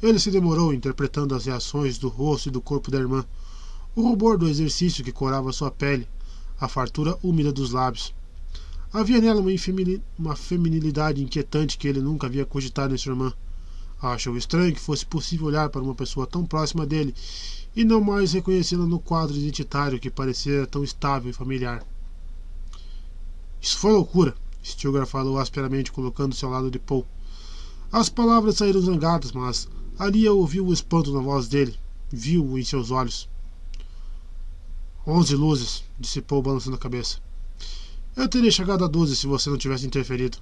Ele 0.00 0.20
se 0.20 0.30
demorou 0.30 0.72
interpretando 0.72 1.34
as 1.34 1.46
reações 1.46 1.98
do 1.98 2.08
rosto 2.08 2.48
e 2.48 2.52
do 2.52 2.60
corpo 2.60 2.88
da 2.88 2.98
irmã, 2.98 3.26
o 3.96 4.02
rubor 4.02 4.38
do 4.38 4.48
exercício 4.48 5.02
que 5.02 5.10
corava 5.10 5.52
sua 5.52 5.70
pele, 5.70 6.06
a 6.60 6.68
fartura 6.68 7.18
úmida 7.24 7.52
dos 7.52 7.72
lábios. 7.72 8.14
Havia 8.92 9.20
nela 9.20 9.40
uma, 9.40 9.50
uma 10.16 10.36
feminilidade 10.36 11.20
inquietante 11.20 11.76
que 11.76 11.88
ele 11.88 12.00
nunca 12.00 12.28
havia 12.28 12.46
cogitado 12.46 12.94
em 12.94 12.98
sua 12.98 13.12
irmã. 13.12 13.32
Achou 14.12 14.36
estranho 14.36 14.74
que 14.74 14.80
fosse 14.80 15.04
possível 15.04 15.46
olhar 15.46 15.68
para 15.68 15.82
uma 15.82 15.94
pessoa 15.94 16.26
tão 16.26 16.44
próxima 16.44 16.86
dele 16.86 17.14
e 17.74 17.84
não 17.84 18.00
mais 18.00 18.32
reconhecê-la 18.32 18.86
no 18.86 18.98
quadro 18.98 19.36
identitário 19.36 20.00
que 20.00 20.10
parecia 20.10 20.66
tão 20.66 20.82
estável 20.84 21.30
e 21.30 21.34
familiar. 21.34 21.84
Isso 23.60 23.78
foi 23.78 23.92
loucura, 23.92 24.34
Stilgar 24.64 25.06
falou 25.06 25.38
asperamente, 25.38 25.92
colocando-se 25.92 26.44
ao 26.44 26.50
lado 26.50 26.70
de 26.70 26.78
Paul. 26.78 27.06
As 27.92 28.08
palavras 28.08 28.56
saíram 28.56 28.80
zangadas, 28.80 29.32
mas 29.32 29.68
Alia 29.98 30.32
ouviu 30.32 30.66
o 30.66 30.72
espanto 30.72 31.12
na 31.12 31.20
voz 31.20 31.48
dele, 31.48 31.74
viu-o 32.10 32.58
em 32.58 32.64
seus 32.64 32.90
olhos. 32.90 33.28
Onze 35.06 35.36
luzes, 35.36 35.84
disse 35.98 36.20
Paul 36.20 36.42
balançando 36.42 36.76
a 36.76 36.80
cabeça. 36.80 37.18
Eu 38.16 38.28
teria 38.28 38.50
chegado 38.50 38.84
a 38.84 38.88
doze 38.88 39.14
se 39.14 39.26
você 39.26 39.48
não 39.48 39.58
tivesse 39.58 39.86
interferido. 39.86 40.38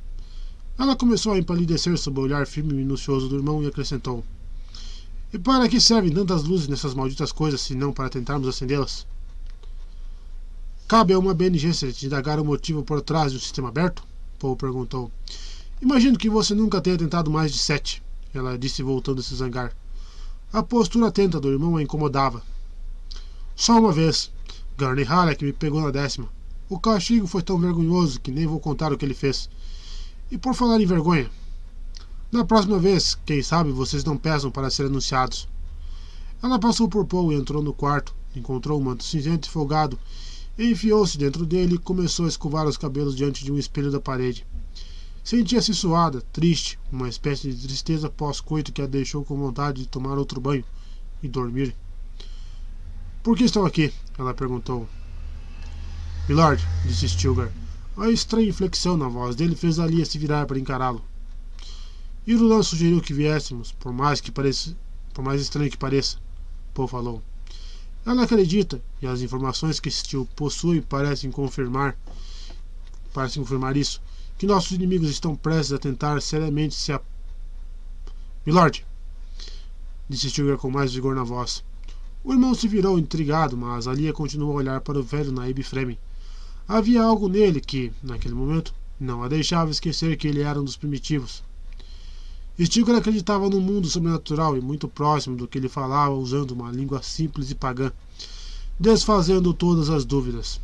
Ela 0.76 0.96
começou 0.96 1.32
a 1.32 1.38
empalidecer 1.38 1.96
sob 1.96 2.18
o 2.18 2.22
olhar 2.22 2.46
firme 2.46 2.72
e 2.72 2.76
minucioso 2.76 3.28
do 3.28 3.36
irmão 3.36 3.62
e 3.62 3.66
acrescentou: 3.66 4.24
E 5.32 5.38
para 5.38 5.68
que 5.68 5.80
servem 5.80 6.12
tantas 6.12 6.42
luzes 6.42 6.66
nessas 6.66 6.94
malditas 6.94 7.30
coisas, 7.30 7.60
se 7.60 7.74
não 7.74 7.92
para 7.92 8.10
tentarmos 8.10 8.48
acendê-las? 8.48 9.06
Cabe 10.88 11.14
a 11.14 11.18
uma 11.18 11.32
BNG 11.32 11.72
te 11.92 12.06
indagar 12.06 12.40
o 12.40 12.44
motivo 12.44 12.82
por 12.82 13.00
trás 13.00 13.32
de 13.32 13.38
um 13.38 13.40
sistema 13.40 13.68
aberto? 13.68 14.02
Paul 14.38 14.56
perguntou. 14.56 15.10
Imagino 15.80 16.18
que 16.18 16.28
você 16.28 16.54
nunca 16.54 16.80
tenha 16.80 16.98
tentado 16.98 17.30
mais 17.30 17.52
de 17.52 17.58
sete, 17.58 18.02
ela 18.34 18.58
disse 18.58 18.82
voltando 18.82 19.20
a 19.20 19.22
se 19.22 19.34
zangar. 19.34 19.72
A 20.52 20.62
postura 20.62 21.06
atenta 21.06 21.40
do 21.40 21.50
irmão 21.50 21.76
a 21.76 21.82
incomodava. 21.82 22.42
Só 23.56 23.78
uma 23.78 23.92
vez, 23.92 24.30
Gurney 24.76 25.04
Halleck 25.04 25.44
me 25.44 25.52
pegou 25.52 25.80
na 25.80 25.90
décima. 25.90 26.28
O 26.68 26.78
castigo 26.78 27.26
foi 27.26 27.42
tão 27.42 27.58
vergonhoso 27.58 28.20
que 28.20 28.30
nem 28.30 28.46
vou 28.46 28.58
contar 28.58 28.92
o 28.92 28.98
que 28.98 29.04
ele 29.04 29.14
fez. 29.14 29.48
E 30.34 30.36
por 30.36 30.52
falar 30.52 30.80
em 30.80 30.84
vergonha, 30.84 31.30
na 32.32 32.44
próxima 32.44 32.76
vez, 32.76 33.16
quem 33.24 33.40
sabe 33.40 33.70
vocês 33.70 34.02
não 34.02 34.16
peçam 34.16 34.50
para 34.50 34.68
ser 34.68 34.86
anunciados. 34.86 35.46
Ela 36.42 36.58
passou 36.58 36.88
por 36.88 37.06
Paul 37.06 37.32
e 37.32 37.36
entrou 37.36 37.62
no 37.62 37.72
quarto, 37.72 38.12
encontrou 38.34 38.80
um 38.80 38.82
manto 38.82 39.04
cinzento 39.04 39.46
e 39.46 39.50
folgado, 39.52 39.96
enfiou-se 40.58 41.16
dentro 41.16 41.46
dele 41.46 41.76
e 41.76 41.78
começou 41.78 42.26
a 42.26 42.28
escovar 42.28 42.66
os 42.66 42.76
cabelos 42.76 43.14
diante 43.14 43.44
de 43.44 43.52
um 43.52 43.56
espelho 43.56 43.92
da 43.92 44.00
parede. 44.00 44.44
Sentia-se 45.22 45.72
suada, 45.72 46.20
triste, 46.32 46.80
uma 46.90 47.08
espécie 47.08 47.52
de 47.52 47.68
tristeza 47.68 48.10
pós-coito 48.10 48.72
que 48.72 48.82
a 48.82 48.86
deixou 48.86 49.24
com 49.24 49.38
vontade 49.38 49.82
de 49.82 49.88
tomar 49.88 50.18
outro 50.18 50.40
banho 50.40 50.64
e 51.22 51.28
dormir. 51.28 51.76
Por 53.22 53.36
que 53.36 53.44
estão 53.44 53.64
aqui? 53.64 53.94
Ela 54.18 54.34
perguntou. 54.34 54.88
Milord, 56.28 56.60
disse 56.84 57.08
Stilgar. 57.08 57.52
A 57.96 58.10
estranha 58.10 58.48
inflexão 58.48 58.96
na 58.96 59.06
voz 59.06 59.36
dele 59.36 59.54
fez 59.54 59.78
Alia 59.78 60.04
se 60.04 60.18
virar 60.18 60.46
para 60.46 60.58
encará-lo. 60.58 61.00
Irulan 62.26 62.60
sugeriu 62.60 63.00
que 63.00 63.14
viéssemos, 63.14 63.70
por 63.70 63.92
mais 63.92 64.20
que 64.20 64.32
pareça, 64.32 64.76
por 65.12 65.22
mais 65.22 65.40
estranho 65.40 65.70
que 65.70 65.76
pareça, 65.76 66.18
Paul 66.74 66.88
falou. 66.88 67.22
Ela 68.04 68.24
acredita, 68.24 68.82
e 69.00 69.06
as 69.06 69.20
informações 69.20 69.78
que 69.78 69.88
Stil 69.88 70.26
possui 70.34 70.80
parecem 70.80 71.30
confirmar, 71.30 71.96
parecem 73.12 73.40
confirmar 73.40 73.76
isso, 73.76 74.02
que 74.36 74.46
nossos 74.46 74.72
inimigos 74.72 75.08
estão 75.08 75.36
prestes 75.36 75.72
a 75.72 75.78
tentar 75.78 76.20
seriamente 76.20 76.74
se 76.74 76.92
a... 76.92 77.00
Milord, 78.44 78.84
disse 80.08 80.30
Stilgar 80.30 80.58
com 80.58 80.68
mais 80.68 80.92
vigor 80.92 81.14
na 81.14 81.22
voz. 81.22 81.62
O 82.24 82.32
irmão 82.32 82.54
se 82.54 82.66
virou 82.66 82.98
intrigado, 82.98 83.56
mas 83.56 83.86
Alia 83.86 84.12
continuou 84.12 84.52
a 84.52 84.56
olhar 84.56 84.80
para 84.80 84.98
o 84.98 85.02
velho 85.02 85.30
Naib 85.30 85.62
Fremen. 85.62 85.98
Havia 86.66 87.02
algo 87.02 87.28
nele 87.28 87.60
que, 87.60 87.92
naquele 88.02 88.34
momento, 88.34 88.74
não 88.98 89.22
a 89.22 89.28
deixava 89.28 89.70
esquecer 89.70 90.16
que 90.16 90.26
ele 90.26 90.40
era 90.40 90.58
um 90.58 90.64
dos 90.64 90.76
primitivos. 90.76 91.42
Stilgar 92.58 92.96
acreditava 92.96 93.50
num 93.50 93.60
mundo 93.60 93.88
sobrenatural 93.88 94.56
e 94.56 94.60
muito 94.60 94.88
próximo 94.88 95.36
do 95.36 95.46
que 95.46 95.58
ele 95.58 95.68
falava 95.68 96.14
usando 96.14 96.52
uma 96.52 96.70
língua 96.70 97.02
simples 97.02 97.50
e 97.50 97.54
pagã, 97.54 97.92
desfazendo 98.80 99.52
todas 99.52 99.90
as 99.90 100.04
dúvidas. 100.04 100.60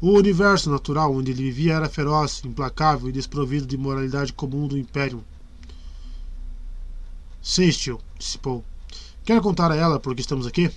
O 0.00 0.12
universo 0.12 0.70
natural 0.70 1.14
onde 1.14 1.32
ele 1.32 1.42
vivia 1.42 1.74
era 1.74 1.88
feroz, 1.88 2.42
implacável 2.44 3.10
e 3.10 3.12
desprovido 3.12 3.66
de 3.66 3.76
moralidade 3.76 4.32
comum 4.32 4.66
do 4.66 4.78
Império. 4.78 5.22
Sim, 7.42 7.70
Stil, 7.70 8.00
disse 8.18 8.38
Paul. 8.38 8.64
Quer 9.22 9.42
contar 9.42 9.70
a 9.70 9.76
ela 9.76 10.00
por 10.00 10.14
que 10.14 10.22
estamos 10.22 10.46
aqui? 10.46 10.70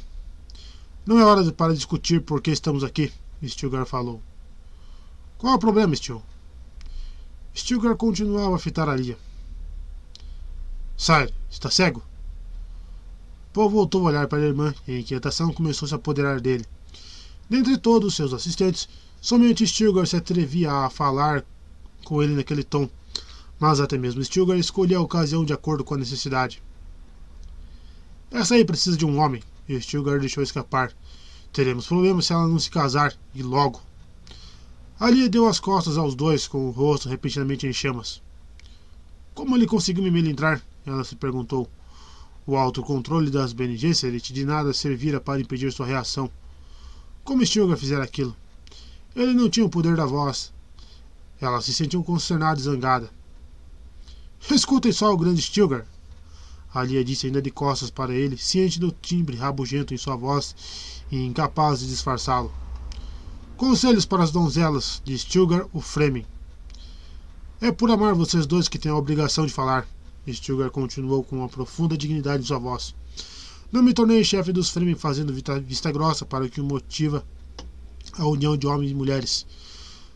Não 1.06 1.18
é 1.18 1.24
hora 1.24 1.50
para 1.54 1.74
discutir 1.74 2.22
por 2.22 2.42
que 2.42 2.52
estamos 2.52 2.84
aqui, 2.84 3.12
Stilgar 3.50 3.86
falou. 3.86 4.22
Qual 5.38 5.54
é 5.54 5.56
o 5.56 5.60
problema, 5.60 5.96
Stil? 5.96 6.22
Stilgar 7.56 7.96
continuava 7.96 8.56
a 8.56 8.60
fitar 8.60 8.90
a 8.90 8.96
Lia. 8.96 9.18
Sai, 10.98 11.34
está 11.50 11.70
cego? 11.70 12.02
Paul 13.52 13.70
voltou 13.70 14.02
a 14.02 14.10
olhar 14.10 14.28
para 14.28 14.40
a 14.40 14.46
irmã 14.46 14.74
e 14.88 14.94
a 14.94 15.00
inquietação 15.00 15.54
começou 15.54 15.86
a 15.86 15.90
se 15.90 15.96
apoderar 15.96 16.40
dele. 16.40 16.66
Dentre 17.50 17.78
todos 17.78 18.10
os 18.10 18.16
seus 18.16 18.34
assistentes, 18.34 18.88
somente 19.22 19.68
Stilgar 19.68 20.08
se 20.08 20.16
atrevia 20.16 20.72
a 20.72 20.90
falar 20.90 21.46
com 22.04 22.24
ele 22.24 22.34
naquele 22.34 22.64
tom, 22.64 22.90
mas 23.60 23.80
até 23.80 23.98
mesmo 23.98 24.24
Stilgar 24.24 24.58
escolhia 24.58 24.98
a 24.98 25.02
ocasião 25.02 25.46
de 25.46 25.54
acordo 25.54 25.84
com 25.84 25.94
a 25.94 25.98
necessidade. 25.98 26.64
Essa 28.32 28.56
aí 28.56 28.66
precisa 28.66 28.98
de 28.98 29.06
um 29.06 29.20
homem. 29.20 29.44
E 29.70 29.80
Stilgar 29.80 30.20
deixou 30.20 30.44
escapar. 30.44 30.92
Teremos 31.54 31.86
problemas 31.86 32.26
se 32.26 32.34
ela 32.34 32.48
não 32.48 32.58
se 32.58 32.72
casar, 32.72 33.16
e 33.36 33.44
logo. 33.44 33.80
Ali 35.00 35.30
deu 35.30 35.48
as 35.48 35.60
costas 35.60 36.00
aos 36.00 36.16
dois, 36.16 36.48
com 36.48 36.68
o 36.68 36.72
rosto 36.72 37.08
repentinamente 37.08 37.68
em 37.68 37.72
chamas. 37.72 38.24
Como 39.36 39.56
ele 39.56 39.68
conseguiu 39.68 40.04
me 40.04 40.10
melindrar? 40.10 40.60
Ela 40.84 41.04
se 41.04 41.16
perguntou. 41.16 41.70
O 42.48 42.58
autocontrole 42.58 43.30
das 43.30 43.54
Bene 43.54 43.78
Gesserit 43.78 44.34
de 44.34 44.44
nada 44.44 44.74
servira 44.74 45.22
para 45.22 45.40
impedir 45.40 45.72
sua 45.72 45.86
reação. 45.86 46.28
Como 47.24 47.46
Stilgar 47.46 47.78
fizera 47.78 48.04
aquilo? 48.04 48.36
Ele 49.16 49.34
não 49.34 49.48
tinha 49.48 49.66
o 49.66 49.70
poder 49.70 49.96
da 49.96 50.08
voz. 50.08 50.52
Ela 51.40 51.62
se 51.62 51.72
sentiu 51.72 52.04
consternada 52.04 52.60
e 52.60 52.64
zangada. 52.64 53.12
Escutem 54.50 54.92
só 54.92 55.14
o 55.14 55.18
grande 55.18 55.42
Stilgar, 55.42 55.86
Alia 56.74 57.04
disse 57.04 57.28
ainda 57.28 57.40
de 57.40 57.52
costas 57.52 57.92
para 57.92 58.16
ele, 58.16 58.36
ciente 58.36 58.80
do 58.80 58.92
timbre 58.92 59.38
rabugento 59.38 59.94
em 59.94 59.98
sua 59.98 60.16
voz 60.16 60.56
e 61.14 61.26
incapaz 61.28 61.80
de 61.80 61.88
disfarçá-lo. 61.88 62.52
Conselhos 63.56 64.04
para 64.04 64.24
as 64.24 64.32
donzelas, 64.32 65.00
de 65.06 65.16
Stilgar 65.16 65.68
o 65.72 65.80
Fremen. 65.80 66.26
É 67.62 67.72
por 67.72 67.92
amar 67.92 68.16
vocês 68.16 68.48
dois 68.48 68.68
que 68.68 68.80
tenho 68.80 68.96
a 68.96 68.98
obrigação 68.98 69.46
de 69.46 69.54
falar. 69.54 69.88
Stilgar 70.28 70.72
continuou 70.72 71.24
com 71.24 71.38
uma 71.38 71.48
profunda 71.48 71.96
dignidade 71.96 72.42
em 72.42 72.46
sua 72.48 72.58
voz. 72.58 72.96
Não 73.72 73.84
me 73.84 73.94
tornei 73.94 74.24
chefe 74.24 74.52
dos 74.52 74.70
Fremen 74.70 74.96
fazendo 74.96 75.34
vista 75.62 75.92
grossa 75.92 76.26
para 76.26 76.46
o 76.46 76.50
que 76.50 76.62
motiva 76.62 77.24
a 78.14 78.26
união 78.26 78.58
de 78.58 78.66
homens 78.66 78.92
e 78.92 78.96
mulheres. 78.96 79.46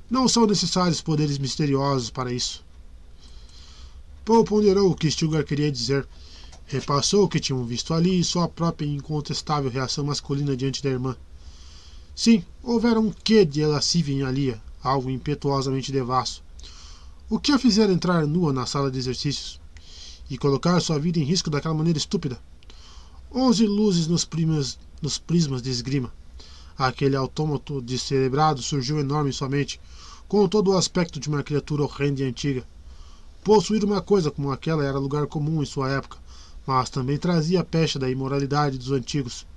Não 0.09 0.27
são 0.27 0.47
necessários 0.47 0.99
poderes 0.99 1.37
misteriosos 1.37 2.09
para 2.09 2.33
isso. 2.33 2.65
Paul 4.25 4.43
ponderou 4.43 4.89
o 4.89 4.95
que 4.95 5.11
Stilgar 5.11 5.43
queria 5.43 5.71
dizer 5.71 6.07
Repassou 6.67 7.23
o 7.23 7.29
que 7.29 7.39
tinham 7.39 7.63
visto 7.63 7.93
ali 7.93 8.19
e 8.19 8.23
sua 8.25 8.49
própria 8.49 8.85
incontestável 8.85 9.71
reação 9.71 10.03
masculina 10.03 10.55
diante 10.55 10.83
da 10.83 10.89
irmã. 10.89 11.15
Sim, 12.13 12.43
houvera 12.61 12.99
um 12.99 13.09
quê 13.09 13.45
de 13.45 13.65
lascívia 13.65 14.13
em 14.13 14.23
Alia, 14.23 14.61
algo 14.83 15.09
impetuosamente 15.09 15.93
devasso. 15.93 16.43
O 17.29 17.39
que 17.39 17.53
a 17.53 17.57
fizera 17.57 17.93
entrar 17.93 18.27
nua 18.27 18.51
na 18.51 18.65
sala 18.65 18.91
de 18.91 18.99
exercícios? 18.99 19.61
E 20.29 20.37
colocar 20.37 20.77
sua 20.81 20.99
vida 20.99 21.19
em 21.19 21.23
risco 21.23 21.49
daquela 21.49 21.73
maneira 21.73 21.97
estúpida? 21.97 22.37
Onze 23.33 23.65
luzes 23.65 24.07
nos, 24.07 24.25
primas, 24.25 24.77
nos 25.01 25.17
prismas 25.17 25.61
de 25.61 25.69
esgrima. 25.69 26.11
Aquele 26.77 27.15
autômato 27.15 27.81
descerebrado 27.81 28.61
surgiu 28.61 28.99
enorme 28.99 29.29
em 29.29 29.33
sua 29.33 29.47
mente, 29.47 29.79
com 30.27 30.45
todo 30.49 30.71
o 30.71 30.77
aspecto 30.77 31.17
de 31.17 31.29
uma 31.29 31.43
criatura 31.43 31.83
horrenda 31.83 32.21
e 32.21 32.25
antiga. 32.25 32.67
Possuir 33.41 33.85
uma 33.85 34.01
coisa 34.01 34.29
como 34.29 34.51
aquela 34.51 34.83
era 34.83 34.99
lugar 34.99 35.27
comum 35.27 35.63
em 35.63 35.65
sua 35.65 35.89
época, 35.89 36.17
mas 36.67 36.89
também 36.89 37.17
trazia 37.17 37.61
a 37.61 37.63
peste 37.63 37.97
da 37.97 38.09
imoralidade 38.09 38.77
dos 38.77 38.91
antigos. 38.91 39.47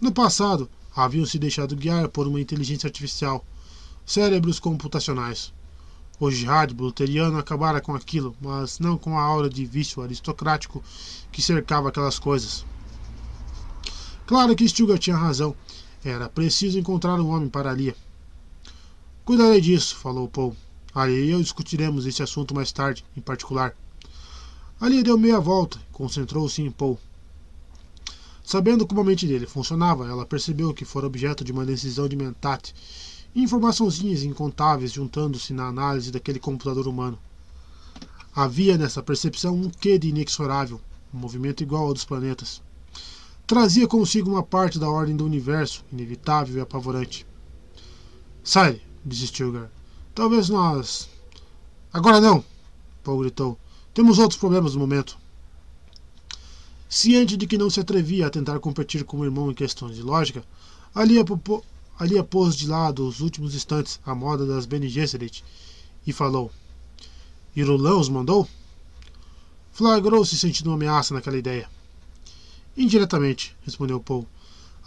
No 0.00 0.10
passado, 0.10 0.68
haviam 0.96 1.26
se 1.26 1.38
deixado 1.38 1.76
guiar 1.76 2.08
por 2.08 2.26
uma 2.26 2.40
inteligência 2.40 2.86
artificial, 2.86 3.44
cérebros 4.06 4.58
computacionais. 4.58 5.52
O 6.18 6.30
jihad 6.30 6.72
bluteriano 6.72 7.38
acabara 7.38 7.82
com 7.82 7.94
aquilo, 7.94 8.34
mas 8.40 8.78
não 8.78 8.96
com 8.96 9.18
a 9.18 9.22
aura 9.22 9.50
de 9.50 9.64
vício 9.66 10.02
aristocrático 10.02 10.82
que 11.30 11.42
cercava 11.42 11.90
aquelas 11.90 12.18
coisas. 12.18 12.64
Claro 14.26 14.56
que 14.56 14.68
Stilgar 14.68 14.98
tinha 14.98 15.16
razão. 15.16 15.54
Era 16.02 16.28
preciso 16.28 16.78
encontrar 16.78 17.20
um 17.20 17.28
homem 17.28 17.48
para 17.48 17.70
ali. 17.70 17.94
Cuidarei 19.24 19.60
disso, 19.60 19.96
falou 19.96 20.28
Paul. 20.28 20.56
Ali 20.94 21.30
eu 21.30 21.42
discutiremos 21.42 22.06
esse 22.06 22.22
assunto 22.22 22.54
mais 22.54 22.72
tarde, 22.72 23.04
em 23.16 23.20
particular. 23.20 23.76
Ali 24.80 25.02
deu 25.02 25.18
meia 25.18 25.40
volta 25.40 25.78
concentrou-se 25.92 26.62
em 26.62 26.70
Paul. 26.70 26.96
Sabendo 28.44 28.86
como 28.86 29.00
a 29.00 29.04
mente 29.04 29.26
dele 29.26 29.46
funcionava, 29.46 30.06
ela 30.08 30.24
percebeu 30.24 30.72
que 30.72 30.84
fora 30.84 31.06
objeto 31.06 31.42
de 31.42 31.50
uma 31.50 31.66
decisão 31.66 32.08
de 32.08 32.14
mentate 32.14 32.72
informaçãozinhas 33.34 34.22
incontáveis 34.22 34.92
juntando-se 34.92 35.52
na 35.52 35.66
análise 35.66 36.10
daquele 36.10 36.38
computador 36.38 36.86
humano. 36.86 37.18
Havia 38.34 38.78
nessa 38.78 39.02
percepção 39.02 39.54
um 39.54 39.68
quê 39.68 39.98
de 39.98 40.08
inexorável, 40.08 40.80
um 41.12 41.18
movimento 41.18 41.62
igual 41.62 41.86
ao 41.86 41.94
dos 41.94 42.04
planetas. 42.04 42.62
Trazia 43.46 43.88
consigo 43.88 44.30
uma 44.30 44.42
parte 44.42 44.78
da 44.78 44.88
ordem 44.88 45.16
do 45.16 45.24
universo, 45.24 45.84
inevitável 45.92 46.56
e 46.56 46.60
apavorante. 46.60 47.26
Sai, 48.44 48.80
disse 49.04 49.26
Stilgar. 49.26 49.70
Talvez 50.14 50.48
nós. 50.48 51.08
Agora 51.92 52.20
não! 52.20 52.44
Paul 53.02 53.18
gritou. 53.20 53.58
Temos 53.98 54.20
outros 54.20 54.38
problemas 54.38 54.74
no 54.74 54.78
momento. 54.78 55.18
Ciente 56.88 57.36
de 57.36 57.48
que 57.48 57.58
não 57.58 57.68
se 57.68 57.80
atrevia 57.80 58.28
a 58.28 58.30
tentar 58.30 58.60
competir 58.60 59.02
com 59.02 59.18
o 59.18 59.24
irmão 59.24 59.50
em 59.50 59.54
questões 59.54 59.96
de 59.96 60.02
lógica, 60.02 60.44
Alia, 60.94 61.24
Alia 61.98 62.22
pôs 62.22 62.54
de 62.54 62.68
lado 62.68 63.04
os 63.04 63.18
últimos 63.18 63.56
instantes 63.56 63.98
a 64.06 64.14
moda 64.14 64.46
das 64.46 64.66
Bene 64.66 64.88
Gesserit 64.88 65.44
e 66.06 66.12
falou: 66.12 66.48
Irulan 67.56 67.96
os 67.96 68.08
mandou? 68.08 68.48
Flagrou-se 69.72 70.38
sentindo 70.38 70.70
uma 70.70 70.76
ameaça 70.76 71.12
naquela 71.12 71.36
ideia. 71.36 71.68
Indiretamente, 72.76 73.56
respondeu 73.64 73.98
Paul. 73.98 74.28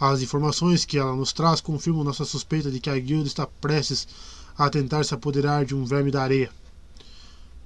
As 0.00 0.22
informações 0.22 0.86
que 0.86 0.96
ela 0.96 1.14
nos 1.14 1.34
traz 1.34 1.60
confirmam 1.60 2.02
nossa 2.02 2.24
suspeita 2.24 2.70
de 2.70 2.80
que 2.80 2.88
a 2.88 2.98
guilda 2.98 3.28
está 3.28 3.46
prestes 3.46 4.08
a 4.56 4.70
tentar 4.70 5.04
se 5.04 5.12
apoderar 5.12 5.66
de 5.66 5.74
um 5.74 5.84
verme 5.84 6.10
da 6.10 6.22
areia. 6.22 6.50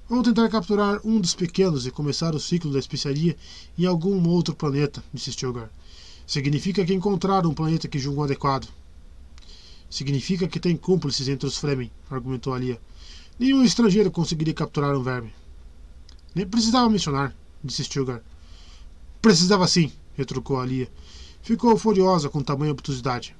Vamos 0.09 0.25
tentar 0.25 0.47
capturar 0.47 1.01
um 1.03 1.19
dos 1.19 1.35
pequenos 1.35 1.85
e 1.85 1.91
começar 1.91 2.33
o 2.33 2.39
ciclo 2.39 2.71
da 2.71 2.79
especiaria 2.79 3.35
em 3.77 3.85
algum 3.85 4.25
outro 4.29 4.55
planeta, 4.55 5.03
disse 5.13 5.33
Stilgar. 5.33 5.69
Significa 6.25 6.85
que 6.85 6.93
encontraram 6.93 7.49
um 7.49 7.53
planeta 7.53 7.89
que 7.89 7.99
julgam 7.99 8.23
adequado. 8.23 8.69
Significa 9.89 10.47
que 10.47 10.61
tem 10.61 10.77
cúmplices 10.77 11.27
entre 11.27 11.45
os 11.45 11.57
Fremen, 11.57 11.91
argumentou 12.09 12.53
Alia. 12.53 12.79
Nenhum 13.37 13.65
estrangeiro 13.65 14.09
conseguiria 14.09 14.53
capturar 14.53 14.95
um 14.95 15.03
verme. 15.03 15.33
Nem 16.33 16.47
precisava 16.47 16.89
mencionar, 16.89 17.35
disse 17.61 17.83
Stilgar. 17.83 18.21
Precisava 19.21 19.67
sim, 19.67 19.91
retrucou 20.15 20.57
Alia. 20.57 20.89
Ficou 21.41 21.77
furiosa 21.77 22.29
com 22.29 22.41
tamanha 22.41 22.71
obtusidade. 22.71 23.35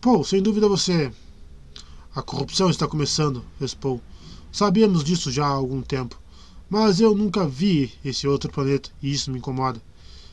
Paul, 0.00 0.24
sem 0.24 0.42
dúvida 0.42 0.68
você. 0.68 1.12
A 2.12 2.22
corrupção 2.22 2.70
está 2.70 2.88
começando, 2.88 3.44
respondeu. 3.60 4.02
Sabíamos 4.56 5.04
disso 5.04 5.30
já 5.30 5.44
há 5.44 5.50
algum 5.50 5.82
tempo, 5.82 6.18
mas 6.70 6.98
eu 6.98 7.14
nunca 7.14 7.46
vi 7.46 7.92
esse 8.02 8.26
outro 8.26 8.50
planeta 8.50 8.88
e 9.02 9.12
isso 9.12 9.30
me 9.30 9.36
incomoda. 9.36 9.82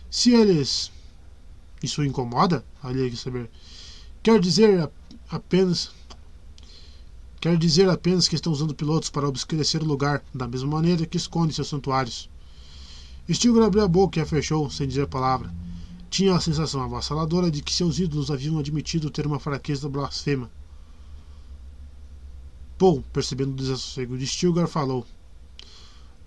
Se 0.09 0.33
eles. 0.33 0.89
Isso 1.83 2.01
incomoda? 2.05 2.63
Ali 2.81 3.09
quer 3.09 3.17
saber. 3.17 3.49
Quer 4.23 4.39
dizer 4.39 4.89
apenas. 5.29 5.91
Quer 7.41 7.57
dizer 7.57 7.89
apenas 7.89 8.29
que 8.29 8.35
estão 8.35 8.53
usando 8.53 8.73
pilotos 8.73 9.09
para 9.09 9.27
obscurecer 9.27 9.83
o 9.83 9.85
lugar, 9.85 10.23
da 10.33 10.47
mesma 10.47 10.69
maneira 10.69 11.05
que 11.05 11.17
esconde 11.17 11.53
seus 11.53 11.67
santuários. 11.67 12.29
Stilgar 13.29 13.65
abriu 13.65 13.83
a 13.83 13.89
boca 13.89 14.19
e 14.19 14.21
a 14.21 14.25
fechou, 14.25 14.69
sem 14.69 14.87
dizer 14.87 15.05
palavra. 15.07 15.53
Tinha 16.09 16.33
a 16.33 16.39
sensação 16.39 16.81
avassaladora 16.81 17.51
de 17.51 17.61
que 17.61 17.73
seus 17.73 17.99
ídolos 17.99 18.31
haviam 18.31 18.57
admitido 18.57 19.09
ter 19.09 19.27
uma 19.27 19.37
fraqueza 19.37 19.89
blasfema. 19.89 20.49
Paul, 22.77 23.03
percebendo 23.13 23.51
o 23.51 23.55
desassossego 23.55 24.17
de 24.17 24.25
Stilgar, 24.25 24.67
falou: 24.67 25.05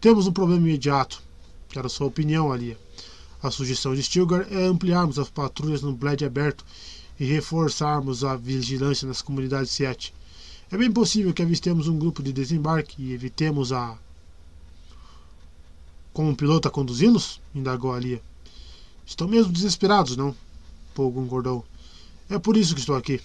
Temos 0.00 0.26
um 0.26 0.33
problema 0.33 0.66
imediato. 0.66 1.23
Quero 1.68 1.91
sua 1.91 2.07
opinião, 2.07 2.52
Alia. 2.52 2.78
A 3.42 3.50
sugestão 3.50 3.94
de 3.94 4.02
Stilgar 4.02 4.47
é 4.50 4.65
ampliarmos 4.65 5.18
as 5.18 5.28
patrulhas 5.28 5.83
no 5.83 5.92
Bled 5.92 6.25
aberto 6.25 6.65
e 7.18 7.25
reforçarmos 7.25 8.25
a 8.25 8.36
vigilância 8.36 9.07
nas 9.07 9.23
comunidades 9.23 9.70
7. 9.73 10.15
É 10.70 10.76
bem 10.76 10.91
possível 10.91 11.33
que 11.33 11.42
avistemos 11.42 11.89
um 11.89 11.99
grupo 11.99 12.23
de 12.23 12.33
desembarque 12.33 13.02
e 13.02 13.12
evitemos 13.12 13.73
a. 13.73 13.97
Com 16.12 16.31
um 16.31 16.34
piloto 16.34 16.66
a 16.66 16.70
conduzi-los? 16.70 17.41
indagou 17.55 17.92
Alia. 17.92 18.23
Estão 19.05 19.28
mesmo 19.28 19.52
desesperados, 19.52 20.16
não? 20.16 20.34
Paul 20.94 21.12
concordou. 21.12 21.65
É 22.28 22.39
por 22.39 22.57
isso 22.57 22.75
que 22.75 22.81
estou 22.81 22.97
aqui. 22.97 23.20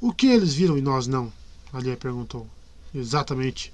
O 0.00 0.12
que 0.12 0.26
eles 0.26 0.54
viram 0.54 0.76
e 0.76 0.80
nós 0.80 1.06
não? 1.06 1.32
Alia 1.72 1.96
perguntou. 1.96 2.46
Exatamente. 2.94 3.72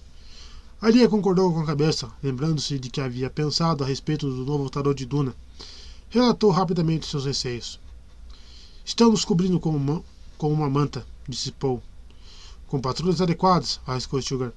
Alia 0.81 1.09
concordou 1.09 1.53
com 1.53 1.61
a 1.61 1.67
cabeça, 1.67 2.09
lembrando-se 2.23 2.79
de 2.79 2.89
que 2.89 3.01
havia 3.01 3.29
pensado 3.29 3.83
a 3.83 3.87
respeito 3.87 4.31
do 4.31 4.45
novo 4.45 4.71
tarô 4.71 4.95
de 4.95 5.05
Duna. 5.05 5.35
Relatou 6.09 6.53
rapidamente 6.53 7.07
seus 7.07 7.25
receios. 7.25 7.81
Estamos 8.85 9.25
cobrindo 9.25 9.59
com 9.59 9.71
uma, 9.71 10.05
com 10.39 10.53
uma 10.53 10.71
manta, 10.71 11.05
disse 11.29 11.51
Paul. 11.51 11.83
Com 12.69 12.81
patrulhas 12.81 13.21
adequadas, 13.21 13.81
arriscou 13.85 14.23
Sugar. 14.23 14.53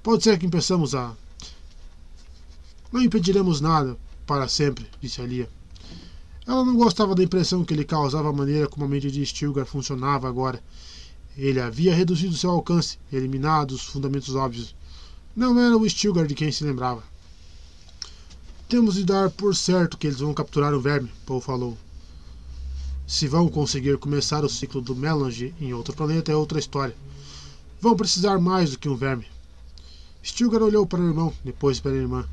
Pode 0.00 0.22
ser 0.22 0.38
que 0.38 0.46
impeçamos 0.46 0.94
a. 0.94 1.16
Não 2.92 3.02
impediremos 3.02 3.60
nada 3.60 3.98
para 4.24 4.46
sempre, 4.46 4.86
disse 5.00 5.20
Alia. 5.20 5.50
Ela 6.46 6.64
não 6.64 6.76
gostava 6.76 7.16
da 7.16 7.24
impressão 7.24 7.64
que 7.64 7.74
lhe 7.74 7.84
causava 7.84 8.28
a 8.28 8.32
maneira 8.32 8.68
como 8.68 8.84
a 8.84 8.88
mente 8.88 9.10
de 9.10 9.26
Stilgar 9.26 9.66
funcionava 9.66 10.28
agora 10.28 10.62
ele 11.36 11.60
havia 11.60 11.94
reduzido 11.94 12.36
seu 12.36 12.50
alcance, 12.50 12.98
eliminado 13.12 13.72
os 13.72 13.82
fundamentos 13.82 14.34
óbvios. 14.34 14.74
Não 15.34 15.58
era 15.58 15.76
o 15.76 15.88
Stilgar 15.88 16.26
de 16.26 16.34
quem 16.34 16.52
se 16.52 16.64
lembrava. 16.64 17.02
Temos 18.68 18.94
de 18.94 19.04
dar 19.04 19.30
por 19.30 19.54
certo 19.54 19.98
que 19.98 20.06
eles 20.06 20.20
vão 20.20 20.32
capturar 20.32 20.72
o 20.72 20.80
verme, 20.80 21.10
Paul 21.26 21.40
falou. 21.40 21.76
Se 23.06 23.28
vão 23.28 23.48
conseguir 23.48 23.98
começar 23.98 24.44
o 24.44 24.48
ciclo 24.48 24.80
do 24.80 24.96
Melange 24.96 25.54
em 25.60 25.74
outro 25.74 25.94
planeta 25.94 26.32
é 26.32 26.36
outra 26.36 26.58
história. 26.58 26.96
Vão 27.80 27.96
precisar 27.96 28.38
mais 28.38 28.70
do 28.70 28.78
que 28.78 28.88
um 28.88 28.96
verme. 28.96 29.26
Stilgar 30.24 30.62
olhou 30.62 30.86
para 30.86 31.02
o 31.02 31.06
irmão, 31.06 31.32
depois 31.44 31.80
para 31.80 31.92
a 31.92 31.96
irmã. 31.96 32.26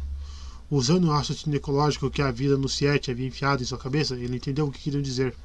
Usando 0.69 1.09
o 1.09 1.11
raciocínio 1.11 1.57
ecológico 1.57 2.09
que 2.09 2.21
a 2.21 2.31
vida 2.31 2.55
no 2.55 2.69
Siete 2.69 3.11
havia 3.11 3.27
enfiado 3.27 3.61
em 3.61 3.65
sua 3.65 3.77
cabeça, 3.77 4.15
ele 4.15 4.37
entendeu 4.37 4.65
o 4.65 4.71
que 4.71 4.79
queriam 4.79 5.01
dizer. 5.01 5.35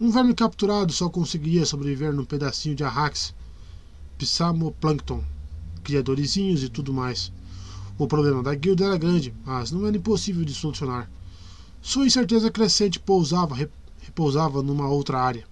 Um 0.00 0.12
verme 0.12 0.32
capturado 0.32 0.92
só 0.92 1.08
conseguiria 1.08 1.66
sobreviver 1.66 2.12
num 2.12 2.24
pedacinho 2.24 2.76
de 2.76 2.84
arrax, 2.84 3.34
psamoplâncton, 4.16 5.24
criadorzinhos 5.82 6.62
e 6.62 6.68
tudo 6.68 6.94
mais. 6.94 7.32
O 7.98 8.06
problema 8.06 8.40
da 8.40 8.54
guilda 8.54 8.84
era 8.84 8.96
grande, 8.96 9.34
mas 9.44 9.72
não 9.72 9.88
era 9.88 9.96
impossível 9.96 10.44
de 10.44 10.54
solucionar. 10.54 11.10
Sua 11.82 12.06
incerteza 12.06 12.48
crescente 12.48 13.00
pousava, 13.00 13.56
repousava 14.00 14.62
numa 14.62 14.88
outra 14.88 15.20
área. 15.20 15.44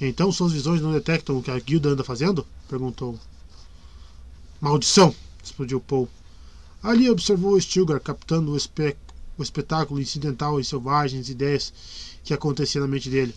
Então 0.00 0.32
suas 0.32 0.52
visões 0.52 0.80
não 0.80 0.92
detectam 0.92 1.38
o 1.38 1.42
que 1.42 1.52
a 1.52 1.58
guilda 1.60 1.90
anda 1.90 2.02
fazendo? 2.02 2.44
perguntou. 2.68 3.16
Maldição! 4.60 5.14
explodiu 5.42 5.80
Paul. 5.80 6.08
Ali 6.82 7.08
observou 7.08 7.60
Stilgar 7.60 8.00
captando 8.00 8.50
o, 8.50 8.56
espe 8.56 8.96
o 9.38 9.42
espetáculo 9.42 10.00
incidental 10.00 10.58
e 10.58 10.64
selvagens 10.64 11.28
ideias 11.28 11.72
que 12.22 12.34
acontecia 12.34 12.80
na 12.80 12.86
mente 12.86 13.08
dele. 13.10 13.34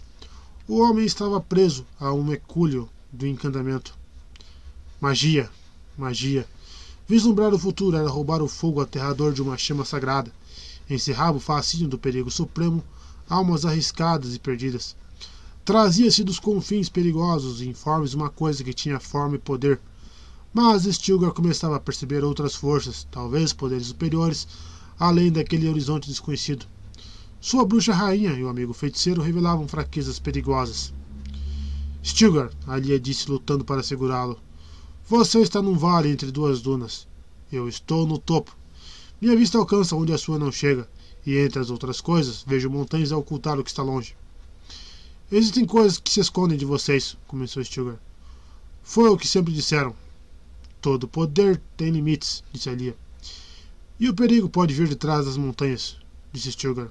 O 0.67 0.79
homem 0.79 1.05
estava 1.05 1.41
preso 1.41 1.85
a 1.99 2.13
um 2.13 2.23
mercúrio 2.23 2.89
do 3.11 3.27
encantamento. 3.27 3.97
Magia, 4.99 5.49
magia. 5.97 6.47
Vislumbrar 7.07 7.53
o 7.53 7.59
futuro 7.59 7.97
era 7.97 8.09
roubar 8.09 8.41
o 8.41 8.47
fogo 8.47 8.79
aterrador 8.79 9.33
de 9.33 9.41
uma 9.41 9.57
chama 9.57 9.83
sagrada. 9.83 10.31
Encerrava 10.89 11.37
o 11.37 11.41
fascínio 11.41 11.87
do 11.87 11.97
perigo 11.97 12.31
supremo, 12.31 12.83
almas 13.29 13.65
arriscadas 13.65 14.33
e 14.33 14.39
perdidas. 14.39 14.95
Trazia-se 15.65 16.23
dos 16.23 16.39
confins 16.39 16.89
perigosos 16.89 17.61
e 17.61 17.69
informes 17.69 18.13
uma 18.13 18.29
coisa 18.29 18.63
que 18.63 18.73
tinha 18.73 18.99
forma 18.99 19.35
e 19.35 19.39
poder. 19.39 19.79
Mas 20.53 20.83
Stilgar 20.83 21.31
começava 21.31 21.75
a 21.75 21.79
perceber 21.79 22.23
outras 22.23 22.53
forças, 22.53 23.07
talvez 23.09 23.51
poderes 23.51 23.87
superiores, 23.87 24.47
além 24.99 25.31
daquele 25.31 25.67
horizonte 25.67 26.07
desconhecido. 26.07 26.65
Sua 27.43 27.65
bruxa 27.65 27.93
rainha 27.93 28.31
e 28.31 28.41
o 28.41 28.47
amigo 28.47 28.71
feiticeiro 28.71 29.21
revelavam 29.21 29.67
fraquezas 29.67 30.17
perigosas. 30.17 30.93
Stilgar, 32.01 32.49
Alia 32.65 32.97
disse 32.97 33.29
lutando 33.29 33.65
para 33.65 33.83
segurá-lo. 33.83 34.39
Você 35.09 35.41
está 35.41 35.61
num 35.61 35.77
vale 35.77 36.07
entre 36.07 36.31
duas 36.31 36.61
dunas. 36.61 37.05
Eu 37.51 37.67
estou 37.67 38.07
no 38.07 38.17
topo. 38.17 38.55
Minha 39.19 39.35
vista 39.35 39.57
alcança 39.57 39.93
onde 39.93 40.13
a 40.13 40.17
sua 40.17 40.39
não 40.39 40.53
chega, 40.53 40.89
e 41.25 41.37
entre 41.37 41.59
as 41.59 41.69
outras 41.69 41.99
coisas, 41.99 42.45
vejo 42.47 42.69
montanhas 42.69 43.11
a 43.11 43.17
ocultar 43.17 43.59
o 43.59 43.63
que 43.63 43.69
está 43.69 43.83
longe. 43.83 44.15
Existem 45.29 45.65
coisas 45.65 45.99
que 45.99 46.13
se 46.13 46.21
escondem 46.21 46.57
de 46.57 46.63
vocês, 46.63 47.17
começou 47.27 47.61
Stilgar. 47.61 47.99
Foi 48.81 49.09
o 49.09 49.17
que 49.17 49.27
sempre 49.27 49.51
disseram. 49.51 49.93
Todo 50.79 51.09
poder 51.09 51.61
tem 51.75 51.91
limites, 51.91 52.41
disse 52.53 52.69
Alia. 52.69 52.95
E 53.99 54.07
o 54.07 54.15
perigo 54.15 54.47
pode 54.47 54.73
vir 54.73 54.87
de 54.87 54.95
trás 54.95 55.25
das 55.25 55.35
montanhas, 55.35 55.97
disse 56.31 56.49
Stilgar. 56.53 56.89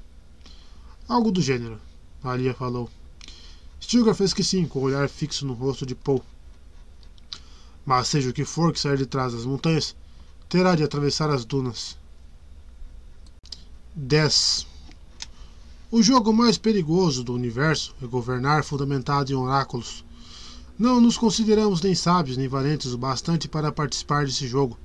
Algo 1.08 1.30
do 1.30 1.42
gênero, 1.42 1.80
Alia 2.22 2.54
falou. 2.54 2.88
Stilgar 3.80 4.14
fez 4.14 4.32
que 4.32 4.44
sim, 4.44 4.66
com 4.66 4.78
o 4.78 4.82
olhar 4.82 5.08
fixo 5.08 5.44
no 5.44 5.54
rosto 5.54 5.84
de 5.84 5.94
Paul. 5.94 6.22
Mas 7.84 8.08
seja 8.08 8.30
o 8.30 8.32
que 8.32 8.44
for 8.44 8.72
que 8.72 8.80
sair 8.80 8.96
de 8.96 9.06
trás 9.06 9.32
das 9.32 9.44
montanhas, 9.44 9.94
terá 10.48 10.76
de 10.76 10.84
atravessar 10.84 11.28
as 11.30 11.44
dunas. 11.44 11.96
10. 13.94 14.66
O 15.90 16.02
jogo 16.02 16.32
mais 16.32 16.56
perigoso 16.56 17.22
do 17.22 17.34
universo 17.34 17.94
é 18.00 18.06
governar 18.06 18.64
fundamentado 18.64 19.30
em 19.30 19.34
oráculos. 19.34 20.04
Não 20.78 21.00
nos 21.00 21.18
consideramos 21.18 21.82
nem 21.82 21.94
sábios 21.94 22.36
nem 22.36 22.48
valentes 22.48 22.92
o 22.92 22.98
bastante 22.98 23.48
para 23.48 23.70
participar 23.70 24.24
desse 24.24 24.46
jogo. 24.46 24.78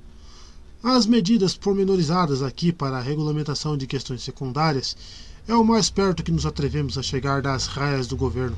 As 0.82 1.06
medidas 1.06 1.56
pormenorizadas 1.56 2.42
aqui 2.42 2.72
para 2.72 2.98
a 2.98 3.00
regulamentação 3.00 3.76
de 3.76 3.86
questões 3.86 4.22
secundárias 4.22 4.96
é 5.48 5.54
o 5.54 5.64
mais 5.64 5.88
perto 5.88 6.22
que 6.22 6.30
nos 6.30 6.44
atrevemos 6.44 6.98
a 6.98 7.02
chegar 7.02 7.40
das 7.40 7.66
raias 7.66 8.06
do 8.06 8.14
governo. 8.14 8.54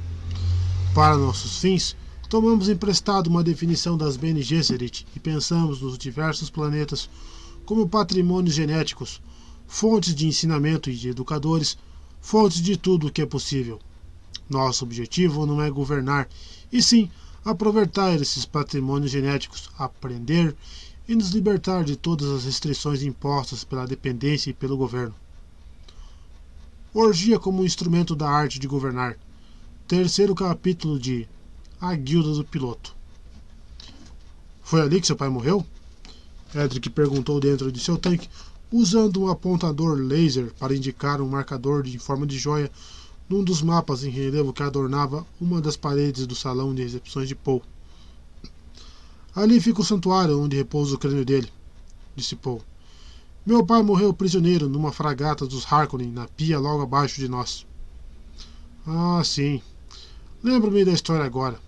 Para 0.92 1.16
nossos 1.16 1.60
fins, 1.60 1.96
tomamos 2.28 2.68
emprestado 2.68 3.28
uma 3.28 3.44
definição 3.44 3.96
das 3.96 4.16
Bene 4.16 4.42
Gesserit 4.42 5.06
e 5.14 5.20
pensamos 5.20 5.80
nos 5.80 5.96
diversos 5.96 6.50
planetas 6.50 7.08
como 7.64 7.88
patrimônios 7.88 8.56
genéticos, 8.56 9.22
fontes 9.68 10.12
de 10.16 10.26
ensinamento 10.26 10.90
e 10.90 10.96
de 10.96 11.10
educadores, 11.10 11.78
fontes 12.20 12.60
de 12.60 12.76
tudo 12.76 13.06
o 13.06 13.12
que 13.12 13.22
é 13.22 13.26
possível. 13.26 13.78
Nosso 14.48 14.84
objetivo 14.84 15.46
não 15.46 15.62
é 15.62 15.70
governar, 15.70 16.28
e 16.72 16.82
sim 16.82 17.08
aproveitar 17.44 18.20
esses 18.20 18.44
patrimônios 18.44 19.12
genéticos, 19.12 19.70
aprender 19.78 20.56
e 21.06 21.14
nos 21.14 21.30
libertar 21.30 21.84
de 21.84 21.94
todas 21.94 22.28
as 22.30 22.44
restrições 22.44 23.04
impostas 23.04 23.62
pela 23.62 23.86
dependência 23.86 24.50
e 24.50 24.54
pelo 24.54 24.76
governo. 24.76 25.14
Orgia 26.92 27.38
como 27.38 27.64
instrumento 27.64 28.16
da 28.16 28.28
arte 28.28 28.58
de 28.58 28.66
governar. 28.66 29.16
Terceiro 29.86 30.34
capítulo 30.34 30.98
de 30.98 31.28
A 31.80 31.94
Guilda 31.94 32.32
do 32.32 32.44
Piloto. 32.44 32.96
Foi 34.60 34.80
ali 34.80 35.00
que 35.00 35.06
seu 35.06 35.14
pai 35.14 35.28
morreu? 35.28 35.64
Edric 36.52 36.90
perguntou 36.90 37.38
dentro 37.38 37.70
de 37.70 37.78
seu 37.78 37.96
tanque, 37.96 38.28
usando 38.72 39.22
um 39.22 39.28
apontador 39.28 39.98
laser 39.98 40.52
para 40.58 40.74
indicar 40.74 41.20
um 41.20 41.28
marcador 41.28 41.86
em 41.86 41.96
forma 41.96 42.26
de 42.26 42.36
joia 42.36 42.68
num 43.28 43.44
dos 43.44 43.62
mapas 43.62 44.02
em 44.02 44.10
relevo 44.10 44.52
que 44.52 44.64
adornava 44.64 45.24
uma 45.40 45.60
das 45.60 45.76
paredes 45.76 46.26
do 46.26 46.34
salão 46.34 46.74
de 46.74 46.82
recepções 46.82 47.28
de 47.28 47.36
Paul. 47.36 47.62
Ali 49.32 49.60
fica 49.60 49.80
o 49.80 49.84
santuário 49.84 50.40
onde 50.40 50.56
repousa 50.56 50.96
o 50.96 50.98
crânio 50.98 51.24
dele, 51.24 51.48
disse 52.16 52.34
Paul. 52.34 52.60
Meu 53.44 53.64
pai 53.64 53.82
morreu 53.82 54.12
prisioneiro 54.12 54.68
numa 54.68 54.92
fragata 54.92 55.46
dos 55.46 55.64
Harkonnen 55.64 56.12
na 56.12 56.28
pia 56.28 56.58
logo 56.58 56.82
abaixo 56.82 57.18
de 57.18 57.26
nós. 57.26 57.66
Ah, 58.86 59.22
sim. 59.24 59.62
Lembro-me 60.42 60.84
da 60.84 60.92
história 60.92 61.24
agora. 61.24 61.58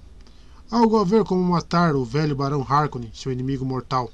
Algo 0.70 0.99
a 0.99 1.05
ver 1.05 1.25
como 1.25 1.42
matar 1.42 1.97
o 1.97 2.05
velho 2.05 2.36
Barão 2.36 2.60
Harkonnen, 2.68 3.10
seu 3.15 3.33
inimigo 3.33 3.65
mortal. 3.65 4.10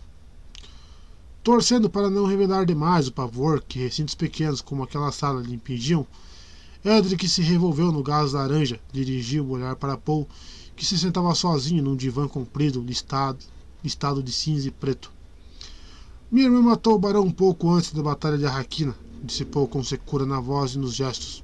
Torcendo 1.43 1.91
para 1.91 2.09
não 2.09 2.27
revelar 2.27 2.65
demais 2.65 3.09
o 3.09 3.12
pavor 3.12 3.61
que 3.61 3.81
recintos 3.81 4.15
pequenos 4.15 4.61
como 4.61 4.85
aquela 4.85 5.11
sala 5.11 5.43
lhe 5.43 5.55
impingiam, 5.55 6.07
Edric 6.85 7.28
se 7.28 7.43
revolveu 7.43 7.91
no 7.91 8.05
gás 8.05 8.35
laranja, 8.35 8.78
dirigiu 8.93 9.45
o 9.45 9.51
olhar 9.51 9.75
para 9.75 9.97
Paul, 9.97 10.28
que 10.77 10.87
se 10.87 10.97
sentava 10.97 11.35
sozinho 11.35 11.83
num 11.83 11.97
divã 11.97 12.28
comprido, 12.28 12.81
listado, 12.81 13.45
listado 13.83 14.23
de 14.23 14.33
cinza 14.33 14.69
e 14.69 14.70
preto. 14.70 15.18
Minha 16.31 16.44
irmã 16.44 16.60
matou 16.60 16.94
o 16.94 16.98
barão 16.98 17.23
um 17.23 17.31
pouco 17.31 17.70
antes 17.70 17.90
da 17.90 18.02
batalha 18.02 18.36
de 18.36 18.44
Arraquina, 18.44 18.94
disse 19.24 19.47
Paul 19.47 19.66
com 19.66 19.82
secura 19.82 20.26
na 20.26 20.39
voz 20.39 20.74
e 20.74 20.78
nos 20.78 20.94
gestos. 20.94 21.42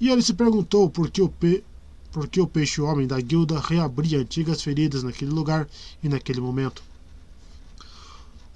E 0.00 0.08
ele 0.08 0.22
se 0.22 0.32
perguntou 0.32 0.88
por 0.88 1.10
que 1.10 1.20
o, 1.20 1.28
pe... 1.28 1.62
por 2.10 2.26
que 2.26 2.40
o 2.40 2.46
peixe-homem 2.46 3.06
da 3.06 3.20
guilda 3.20 3.60
reabria 3.60 4.18
antigas 4.18 4.62
feridas 4.62 5.02
naquele 5.02 5.30
lugar 5.30 5.68
e 6.02 6.08
naquele 6.08 6.40
momento. 6.40 6.82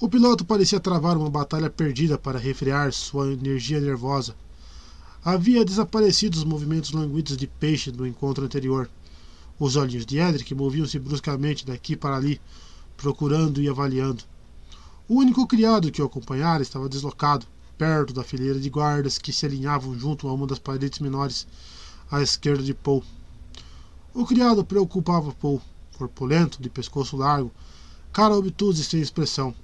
O 0.00 0.08
piloto 0.08 0.42
parecia 0.42 0.80
travar 0.80 1.18
uma 1.18 1.28
batalha 1.28 1.68
perdida 1.68 2.16
para 2.16 2.38
refrear 2.38 2.90
sua 2.90 3.30
energia 3.30 3.80
nervosa. 3.80 4.34
Havia 5.22 5.66
desaparecido 5.66 6.38
os 6.38 6.44
movimentos 6.44 6.92
languidos 6.92 7.36
de 7.36 7.46
peixe 7.46 7.90
do 7.90 8.06
encontro 8.06 8.42
anterior. 8.42 8.88
Os 9.60 9.76
olhinhos 9.76 10.06
de 10.06 10.16
Edric 10.16 10.54
moviam-se 10.54 10.98
bruscamente 10.98 11.66
daqui 11.66 11.94
para 11.94 12.16
ali, 12.16 12.40
procurando 12.96 13.60
e 13.60 13.68
avaliando. 13.68 14.24
O 15.06 15.16
único 15.16 15.46
criado 15.46 15.92
que 15.92 16.00
o 16.00 16.06
acompanhara 16.06 16.62
estava 16.62 16.88
deslocado, 16.88 17.46
perto 17.76 18.14
da 18.14 18.24
fileira 18.24 18.58
de 18.58 18.70
guardas 18.70 19.18
que 19.18 19.34
se 19.34 19.44
alinhavam 19.44 19.98
junto 19.98 20.26
a 20.26 20.32
uma 20.32 20.46
das 20.46 20.58
paredes 20.58 20.98
menores, 20.98 21.46
à 22.10 22.22
esquerda 22.22 22.62
de 22.62 22.72
Paul. 22.72 23.04
O 24.14 24.24
criado 24.24 24.64
preocupava 24.64 25.30
Paul, 25.34 25.60
corpulento, 25.98 26.62
de 26.62 26.70
pescoço 26.70 27.18
largo, 27.18 27.52
cara 28.14 28.34
obtusa 28.34 28.80
e 28.80 28.84
sem 28.84 29.00
expressão. 29.02 29.54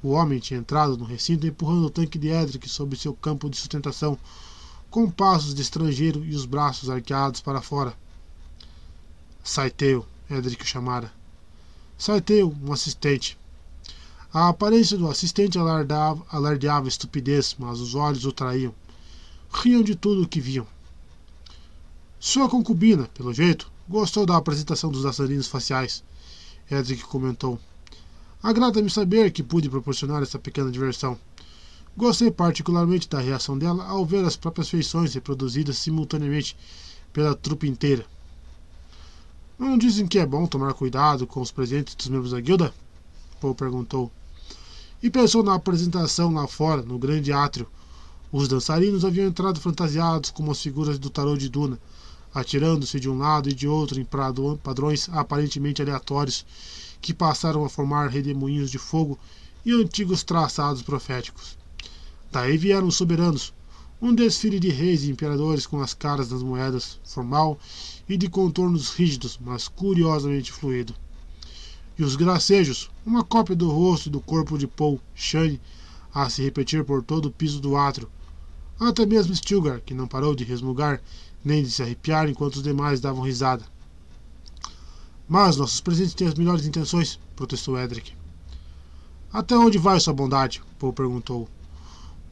O 0.00 0.10
homem 0.10 0.38
tinha 0.38 0.60
entrado 0.60 0.96
no 0.96 1.04
recinto 1.04 1.44
empurrando 1.44 1.86
o 1.86 1.90
tanque 1.90 2.16
de 2.16 2.28
Edric 2.28 2.68
sobre 2.68 2.96
seu 2.96 3.12
campo 3.14 3.50
de 3.50 3.56
sustentação, 3.56 4.16
com 4.88 5.10
passos 5.10 5.56
de 5.56 5.62
estrangeiro 5.62 6.24
e 6.24 6.36
os 6.36 6.46
braços 6.46 6.88
arqueados 6.88 7.40
para 7.40 7.60
fora. 7.60 7.94
Saiteu, 9.42 10.06
Edric 10.30 10.64
chamara. 10.64 11.12
Saiteu, 11.98 12.54
um 12.62 12.72
assistente. 12.72 13.36
A 14.38 14.50
aparência 14.50 14.96
do 14.96 15.10
assistente 15.10 15.58
alardeava, 15.58 16.24
alardeava 16.30 16.86
estupidez, 16.86 17.56
mas 17.58 17.80
os 17.80 17.96
olhos 17.96 18.24
o 18.24 18.30
traíam. 18.30 18.72
Riam 19.52 19.82
de 19.82 19.96
tudo 19.96 20.22
o 20.22 20.28
que 20.28 20.40
viam. 20.40 20.64
Sua 22.20 22.48
concubina, 22.48 23.08
pelo 23.14 23.34
jeito, 23.34 23.68
gostou 23.88 24.24
da 24.24 24.36
apresentação 24.36 24.92
dos 24.92 25.02
dançarinos 25.02 25.48
faciais. 25.48 26.04
Edric 26.70 27.02
comentou. 27.02 27.58
Agrada-me 28.40 28.88
saber 28.88 29.32
que 29.32 29.42
pude 29.42 29.68
proporcionar 29.68 30.22
essa 30.22 30.38
pequena 30.38 30.70
diversão. 30.70 31.18
Gostei 31.96 32.30
particularmente 32.30 33.08
da 33.08 33.18
reação 33.18 33.58
dela 33.58 33.86
ao 33.86 34.06
ver 34.06 34.24
as 34.24 34.36
próprias 34.36 34.68
feições 34.68 35.14
reproduzidas 35.14 35.78
simultaneamente 35.78 36.56
pela 37.12 37.34
trupe 37.34 37.66
inteira. 37.66 38.06
Não 39.58 39.76
dizem 39.76 40.06
que 40.06 40.20
é 40.20 40.24
bom 40.24 40.46
tomar 40.46 40.74
cuidado 40.74 41.26
com 41.26 41.40
os 41.40 41.50
presentes 41.50 41.96
dos 41.96 42.06
membros 42.06 42.30
da 42.30 42.40
guilda? 42.40 42.72
Paul 43.40 43.56
perguntou. 43.56 44.12
E 45.00 45.08
pensou 45.08 45.44
na 45.44 45.54
apresentação 45.54 46.34
lá 46.34 46.48
fora, 46.48 46.82
no 46.82 46.98
grande 46.98 47.32
átrio. 47.32 47.68
Os 48.32 48.48
dançarinos 48.48 49.04
haviam 49.04 49.28
entrado 49.28 49.60
fantasiados 49.60 50.30
como 50.30 50.50
as 50.50 50.60
figuras 50.60 50.98
do 50.98 51.08
tarô 51.08 51.36
de 51.36 51.48
Duna, 51.48 51.78
atirando-se 52.34 52.98
de 52.98 53.08
um 53.08 53.16
lado 53.16 53.48
e 53.48 53.54
de 53.54 53.68
outro 53.68 54.00
em 54.00 54.04
padrões 54.04 55.08
aparentemente 55.10 55.80
aleatórios 55.80 56.44
que 57.00 57.14
passaram 57.14 57.64
a 57.64 57.68
formar 57.68 58.08
redemoinhos 58.08 58.72
de 58.72 58.78
fogo 58.78 59.16
e 59.64 59.72
antigos 59.72 60.24
traçados 60.24 60.82
proféticos. 60.82 61.56
Daí 62.32 62.58
vieram 62.58 62.88
os 62.88 62.96
soberanos, 62.96 63.54
um 64.02 64.12
desfile 64.12 64.58
de 64.58 64.68
reis 64.68 65.04
e 65.04 65.10
imperadores 65.10 65.64
com 65.64 65.80
as 65.80 65.94
caras 65.94 66.28
das 66.28 66.42
moedas, 66.42 66.98
formal 67.04 67.56
e 68.08 68.16
de 68.16 68.28
contornos 68.28 68.90
rígidos, 68.90 69.38
mas 69.40 69.68
curiosamente 69.68 70.50
fluido. 70.50 70.92
E 71.98 72.04
os 72.04 72.14
gracejos, 72.14 72.88
uma 73.04 73.24
cópia 73.24 73.56
do 73.56 73.68
rosto 73.68 74.06
e 74.06 74.12
do 74.12 74.20
corpo 74.20 74.56
de 74.56 74.68
Paul 74.68 75.00
Shane, 75.14 75.60
a 76.14 76.30
se 76.30 76.42
repetir 76.42 76.84
por 76.84 77.02
todo 77.02 77.26
o 77.26 77.32
piso 77.32 77.60
do 77.60 77.76
átrio. 77.76 78.08
Até 78.78 79.04
mesmo 79.04 79.34
Stilgar, 79.34 79.80
que 79.80 79.92
não 79.92 80.06
parou 80.06 80.34
de 80.34 80.44
resmugar 80.44 81.02
nem 81.44 81.62
de 81.62 81.70
se 81.70 81.82
arrepiar 81.82 82.28
enquanto 82.28 82.56
os 82.56 82.62
demais 82.62 83.00
davam 83.00 83.22
risada. 83.22 83.64
Mas 85.28 85.56
nossos 85.56 85.80
presentes 85.80 86.14
têm 86.14 86.28
as 86.28 86.34
melhores 86.34 86.66
intenções, 86.66 87.18
protestou 87.34 87.78
Edric. 87.78 88.12
Até 89.32 89.56
onde 89.56 89.76
vai 89.76 89.98
sua 90.00 90.14
bondade? 90.14 90.62
Paul 90.78 90.92
perguntou. 90.92 91.48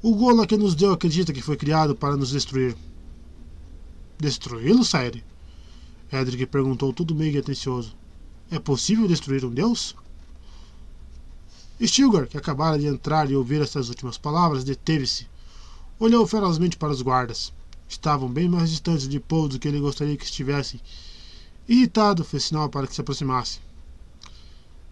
O 0.03 0.15
Gola 0.15 0.47
que 0.47 0.57
nos 0.57 0.75
deu 0.75 0.93
acredita 0.93 1.33
que 1.33 1.43
foi 1.43 1.57
criado 1.57 1.95
para 1.95 2.17
nos 2.17 2.31
destruir. 2.31 2.77
Destruí-lo, 4.19 4.85
Saire? 4.85 5.25
Edric 6.11 6.47
perguntou 6.47 6.93
tudo 6.93 7.15
meio 7.15 7.39
atencioso. 7.41 7.95
É 8.51 8.59
possível 8.59 9.09
destruir 9.09 9.45
um 9.45 9.51
deus? 9.51 9.95
Stilgar, 11.81 12.27
que 12.27 12.39
acabara 12.39 12.79
de 12.79 12.87
entrar 12.87 13.31
e 13.31 13.37
ouvir 13.37 13.61
essas 13.61 13.89
últimas 13.89 14.17
palavras, 14.17 14.65
deteve-se. 14.65 15.27
Olhou 15.99 16.27
ferozmente 16.27 16.77
para 16.77 16.93
os 16.93 17.03
guardas. 17.03 17.53
Estavam 17.89 18.29
bem 18.29 18.49
mais 18.49 18.71
distantes 18.71 19.09
de 19.09 19.21
Paul 19.21 19.49
do 19.49 19.59
que 19.59 19.69
ele 19.69 19.81
gostaria 19.81 20.17
que 20.17 20.25
estivessem 20.25 20.81
Irritado, 21.69 22.23
fez 22.23 22.45
sinal 22.45 22.69
para 22.69 22.87
que 22.87 22.95
se 22.95 23.01
aproximasse. 23.01 23.59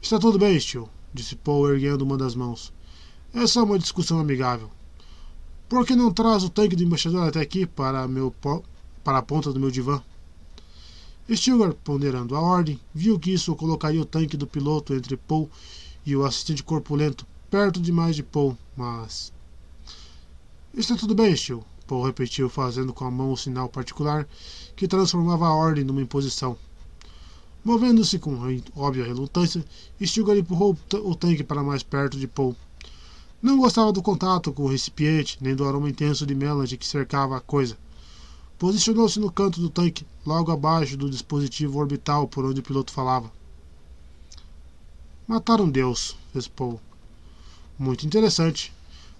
Está 0.03 0.19
tudo 0.19 0.41
bem, 0.41 0.59
Steel, 0.59 0.89
disse 1.13 1.37
Paul 1.37 1.71
erguendo 1.71 2.03
uma 2.03 2.19
das 2.19 2.35
mãos. 2.35 2.73
É 3.33 3.47
só 3.47 3.63
uma 3.63 3.79
discussão 3.79 4.19
amigável. 4.19 4.69
Por 5.69 5.87
que 5.87 5.95
não 5.95 6.13
traz 6.13 6.43
o 6.43 6.51
tanque 6.51 6.75
do 6.75 6.83
embaixador 6.83 7.29
até 7.29 7.41
aqui 7.41 7.65
para, 7.65 8.09
meu, 8.09 8.35
para 9.05 9.19
a 9.19 9.23
ponta 9.23 9.53
do 9.53 9.61
meu 9.61 9.71
divã? 9.71 10.03
Stilgar, 11.31 11.73
ponderando 11.73 12.37
a 12.37 12.41
ordem, 12.41 12.79
viu 12.95 13.19
que 13.19 13.33
isso 13.33 13.57
colocaria 13.57 14.01
o 14.01 14.05
tanque 14.05 14.37
do 14.37 14.47
piloto 14.47 14.93
entre 14.93 15.17
Paul 15.17 15.51
e 16.05 16.15
o 16.15 16.25
assistente 16.25 16.63
corpulento, 16.63 17.27
perto 17.51 17.81
demais 17.81 18.15
de 18.15 18.23
Paul, 18.23 18.59
mas. 18.77 19.33
Está 20.75 20.97
tudo 20.97 21.15
bem, 21.15 21.35
Stil, 21.35 21.65
Paul 21.87 22.05
repetiu, 22.05 22.51
fazendo 22.51 22.93
com 22.93 23.07
a 23.07 23.11
mão 23.11 23.33
o 23.33 23.39
sinal 23.39 23.71
particular 23.71 24.29
que 24.77 24.87
transformava 24.87 25.47
a 25.47 25.55
ordem 25.55 25.83
numa 25.83 26.03
imposição. 26.03 26.59
Movendo-se 27.65 28.19
com 28.19 28.37
óbvia 28.77 29.07
relutância, 29.07 29.65
Stilgar 30.03 30.37
empurrou 30.37 30.77
o 30.93 31.15
tanque 31.15 31.43
para 31.43 31.63
mais 31.63 31.83
perto 31.83 32.19
de 32.19 32.27
Paul. 32.27 32.55
Não 33.41 33.57
gostava 33.57 33.93
do 33.93 34.03
contato 34.03 34.53
com 34.53 34.65
o 34.65 34.69
recipiente, 34.69 35.39
nem 35.41 35.55
do 35.55 35.65
aroma 35.67 35.89
intenso 35.89 36.27
de 36.27 36.35
melange 36.35 36.77
que 36.77 36.87
cercava 36.87 37.39
a 37.39 37.41
coisa. 37.41 37.79
Posicionou-se 38.65 39.21
no 39.21 39.31
canto 39.31 39.61
do 39.61 39.69
tanque, 39.69 40.07
logo 40.25 40.51
abaixo 40.51 40.97
do 40.97 41.11
dispositivo 41.11 41.79
orbital 41.79 42.27
por 42.27 42.47
onde 42.47 42.61
o 42.61 42.63
piloto 42.63 42.93
falava. 42.93 43.31
Mataram 45.29 45.69
Deus, 45.69 46.17
fez 46.33 46.49
Paul. 46.49 46.81
Muito 47.79 48.07
interessante. 48.07 48.73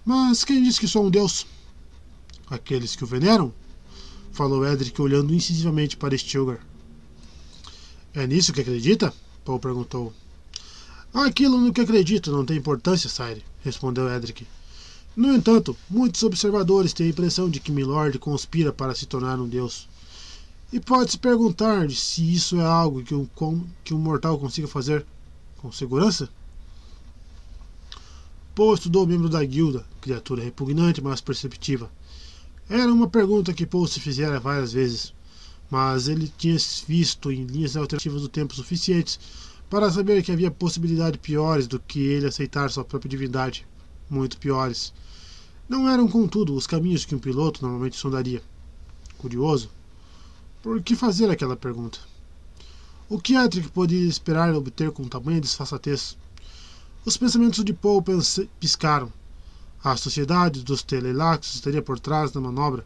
Mas 0.03 0.43
quem 0.43 0.63
disse 0.63 0.79
que 0.79 0.87
sou 0.87 1.05
um 1.05 1.11
Deus? 1.11 1.45
Aqueles 2.49 2.95
que 2.95 3.03
o 3.03 3.07
veneram? 3.07 3.53
Falou 4.31 4.65
Edric 4.65 4.99
olhando 4.99 5.31
incisivamente 5.31 5.95
para 5.95 6.17
Stilgar. 6.17 6.65
É 8.15 8.25
nisso 8.25 8.51
que 8.51 8.61
acredita? 8.61 9.13
Paul 9.43 9.59
perguntou. 9.59 10.11
Aquilo 11.13 11.59
no 11.59 11.71
que 11.71 11.81
acredito 11.81 12.31
não 12.31 12.43
tem 12.43 12.57
importância, 12.57 13.07
Sire, 13.07 13.45
respondeu 13.63 14.11
Edric. 14.11 14.47
No 15.15 15.33
entanto, 15.33 15.77
muitos 15.89 16.21
observadores 16.23 16.91
têm 16.91 17.07
a 17.07 17.09
impressão 17.09 17.49
de 17.49 17.61
que 17.61 17.71
Milord 17.71 18.19
conspira 18.19 18.73
para 18.73 18.93
se 18.93 19.05
tornar 19.05 19.39
um 19.39 19.47
deus. 19.47 19.87
E 20.73 20.79
pode-se 20.79 21.17
perguntar 21.17 21.89
se 21.89 22.33
isso 22.33 22.59
é 22.59 22.65
algo 22.65 23.01
que 23.01 23.15
um, 23.15 23.25
que 23.81 23.93
um 23.93 23.97
mortal 23.97 24.37
consiga 24.37 24.67
fazer 24.67 25.05
com 25.57 25.71
segurança? 25.71 26.27
Poe 28.53 28.73
estudou 28.73 29.07
membro 29.07 29.29
da 29.29 29.41
guilda, 29.43 29.85
criatura 30.01 30.43
repugnante, 30.43 31.01
mas 31.01 31.21
perceptiva. 31.21 31.89
Era 32.69 32.91
uma 32.91 33.07
pergunta 33.07 33.53
que 33.53 33.65
Poe 33.65 33.87
se 33.87 34.01
fizera 34.01 34.37
várias 34.37 34.73
vezes, 34.73 35.13
mas 35.71 36.09
ele 36.09 36.29
tinha 36.37 36.57
visto 36.85 37.31
em 37.31 37.45
linhas 37.45 37.77
alternativas 37.77 38.21
do 38.21 38.27
tempo 38.27 38.53
suficientes 38.53 39.17
para 39.69 39.89
saber 39.89 40.21
que 40.23 40.31
havia 40.31 40.51
possibilidades 40.51 41.21
piores 41.21 41.67
do 41.67 41.79
que 41.79 41.99
ele 41.99 42.27
aceitar 42.27 42.69
sua 42.69 42.83
própria 42.83 43.09
divindade. 43.09 43.65
Muito 44.09 44.37
piores. 44.37 44.93
Não 45.67 45.89
eram, 45.89 46.07
contudo, 46.07 46.55
os 46.55 46.67
caminhos 46.67 47.05
que 47.05 47.15
um 47.15 47.19
piloto 47.19 47.63
normalmente 47.63 47.95
sondaria. 47.95 48.41
Curioso. 49.17 49.71
Por 50.61 50.79
que 50.81 50.95
fazer 50.95 51.27
aquela 51.27 51.55
pergunta? 51.55 51.97
O 53.09 53.19
que 53.19 53.35
Edric 53.35 53.69
poderia 53.69 54.07
esperar 54.07 54.53
obter 54.53 54.91
com 54.91 55.07
tamanha 55.07 55.41
desfaçatez? 55.41 56.15
Os 57.03 57.17
pensamentos 57.17 57.63
de 57.63 57.73
Paul 57.73 58.03
piscaram. 58.59 59.11
A 59.83 59.97
sociedade 59.97 60.63
dos 60.63 60.83
Telelaxos 60.83 61.55
estaria 61.55 61.81
por 61.81 61.99
trás 61.99 62.31
da 62.31 62.39
manobra. 62.39 62.85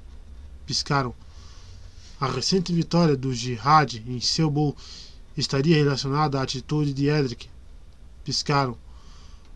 Piscaram. 0.65 1.13
A 2.19 2.27
recente 2.27 2.71
vitória 2.71 3.15
do 3.15 3.33
Jihad 3.33 3.95
em 4.07 4.21
Selboul 4.21 4.75
estaria 5.35 5.75
relacionada 5.75 6.39
à 6.39 6.43
atitude 6.43 6.93
de 6.93 7.07
Edric. 7.07 7.49
Piscaram. 8.23 8.77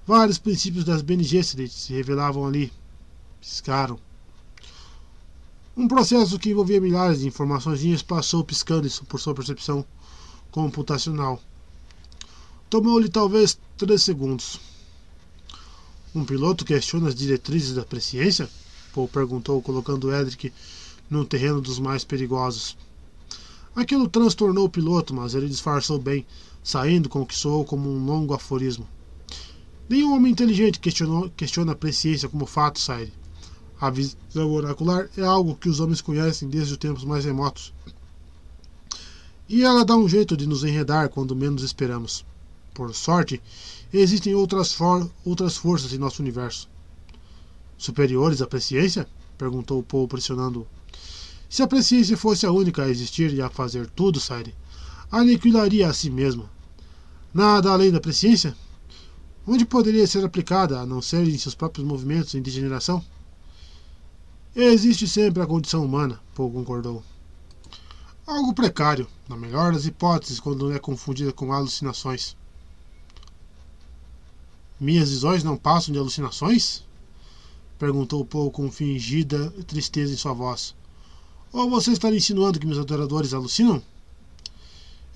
Vários 0.05 0.37
princípios 0.37 0.83
das 0.83 1.01
Gesserit 1.01 1.73
se 1.73 1.93
revelavam 1.93 2.45
ali 2.45 2.71
piscaram. 3.43 3.99
Um 5.75 5.85
processo 5.85 6.39
que 6.39 6.51
envolvia 6.51 6.79
milhares 6.79 7.19
de 7.19 7.27
informações 7.27 8.01
passou 8.01 8.41
piscando 8.41 8.87
isso 8.87 9.03
por 9.03 9.19
sua 9.19 9.35
percepção 9.35 9.85
computacional. 10.49 11.41
Tomou-lhe 12.69 13.09
talvez 13.09 13.59
três 13.77 14.01
segundos. 14.01 14.61
Um 16.15 16.23
piloto 16.23 16.63
questiona 16.63 17.09
as 17.09 17.15
diretrizes 17.15 17.75
da 17.75 17.83
presciência? 17.83 18.49
Paul 18.93 19.09
perguntou, 19.09 19.61
colocando 19.61 20.13
Edric 20.13 20.53
no 21.09 21.25
terreno 21.25 21.59
dos 21.59 21.79
mais 21.79 22.05
perigosos. 22.05 22.77
Aquilo 23.75 24.07
transtornou 24.07 24.65
o 24.65 24.69
piloto, 24.69 25.13
mas 25.13 25.35
ele 25.35 25.49
disfarçou 25.49 25.99
bem, 25.99 26.25
saindo 26.63 27.09
com 27.09 27.21
o 27.21 27.25
que 27.25 27.35
soou 27.35 27.65
como 27.65 27.89
um 27.89 28.05
longo 28.05 28.33
aforismo. 28.33 28.87
Nenhum 29.89 30.13
homem 30.13 30.31
inteligente 30.31 30.79
questionou, 30.79 31.29
questiona 31.31 31.73
a 31.73 31.75
presciência 31.75 32.29
como 32.29 32.45
fato, 32.45 32.79
Sire. 32.79 33.11
A 33.83 33.89
visão 33.89 34.49
oracular 34.49 35.09
é 35.17 35.23
algo 35.23 35.57
que 35.57 35.67
os 35.67 35.81
homens 35.81 35.99
conhecem 35.99 36.47
desde 36.47 36.71
os 36.71 36.77
tempos 36.77 37.03
mais 37.03 37.25
remotos. 37.25 37.73
E 39.49 39.61
ela 39.61 39.83
dá 39.83 39.93
um 39.97 40.07
jeito 40.07 40.37
de 40.37 40.47
nos 40.47 40.63
enredar 40.63 41.09
quando 41.09 41.35
menos 41.35 41.63
esperamos. 41.63 42.25
Por 42.73 42.95
sorte, 42.95 43.43
existem 43.91 44.33
outras, 44.33 44.71
for 44.71 45.11
outras 45.25 45.57
forças 45.57 45.91
em 45.91 45.97
nosso 45.97 46.21
universo. 46.21 46.69
Superiores 47.77 48.41
à 48.41 48.47
presciência? 48.47 49.05
perguntou 49.37 49.83
Paul, 49.83 50.07
pressionando-o. 50.07 50.65
Se 51.49 51.61
a 51.61 51.67
presciência 51.67 52.15
fosse 52.15 52.45
a 52.45 52.53
única 52.53 52.83
a 52.83 52.89
existir 52.89 53.33
e 53.33 53.41
a 53.41 53.49
fazer 53.49 53.89
tudo, 53.89 54.17
Sire, 54.17 54.55
aniquilaria 55.11 55.89
a 55.89 55.93
si 55.93 56.09
mesma. 56.09 56.49
Nada 57.33 57.69
além 57.69 57.91
da 57.91 57.99
presciência? 57.99 58.55
Onde 59.45 59.65
poderia 59.65 60.07
ser 60.07 60.23
aplicada, 60.23 60.79
a 60.79 60.85
não 60.85 61.01
ser 61.01 61.27
em 61.27 61.37
seus 61.37 61.53
próprios 61.53 61.85
movimentos 61.85 62.33
em 62.33 62.41
degeneração? 62.41 63.03
Existe 64.55 65.07
sempre 65.07 65.41
a 65.41 65.47
condição 65.47 65.83
humana, 65.83 66.21
Paul 66.35 66.51
concordou. 66.51 67.03
Algo 68.27 68.53
precário, 68.53 69.07
na 69.27 69.35
melhor 69.35 69.73
das 69.73 69.87
hipóteses, 69.87 70.39
quando 70.39 70.71
é 70.71 70.77
confundida 70.77 71.33
com 71.33 71.51
alucinações. 71.51 72.37
Minhas 74.79 75.09
visões 75.09 75.43
não 75.43 75.57
passam 75.57 75.91
de 75.91 75.97
alucinações? 75.97 76.83
Perguntou 77.79 78.23
Paul 78.23 78.51
com 78.51 78.71
fingida 78.71 79.49
tristeza 79.65 80.13
em 80.13 80.17
sua 80.17 80.33
voz. 80.33 80.75
Ou 81.51 81.67
você 81.67 81.91
está 81.91 82.11
insinuando 82.11 82.59
que 82.59 82.67
meus 82.67 82.77
adoradores 82.77 83.33
alucinam? 83.33 83.81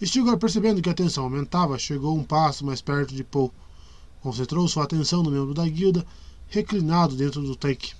Stilgar, 0.03 0.39
percebendo 0.39 0.81
que 0.81 0.89
a 0.89 0.95
tensão 0.95 1.25
aumentava, 1.25 1.77
chegou 1.77 2.17
um 2.17 2.23
passo 2.23 2.65
mais 2.65 2.81
perto 2.81 3.13
de 3.13 3.23
Paul. 3.23 3.53
Concentrou 4.19 4.67
sua 4.67 4.85
atenção 4.85 5.21
no 5.21 5.29
membro 5.29 5.53
da 5.53 5.67
guilda, 5.69 6.03
reclinado 6.47 7.15
dentro 7.15 7.43
do 7.43 7.55
tanque. 7.55 7.93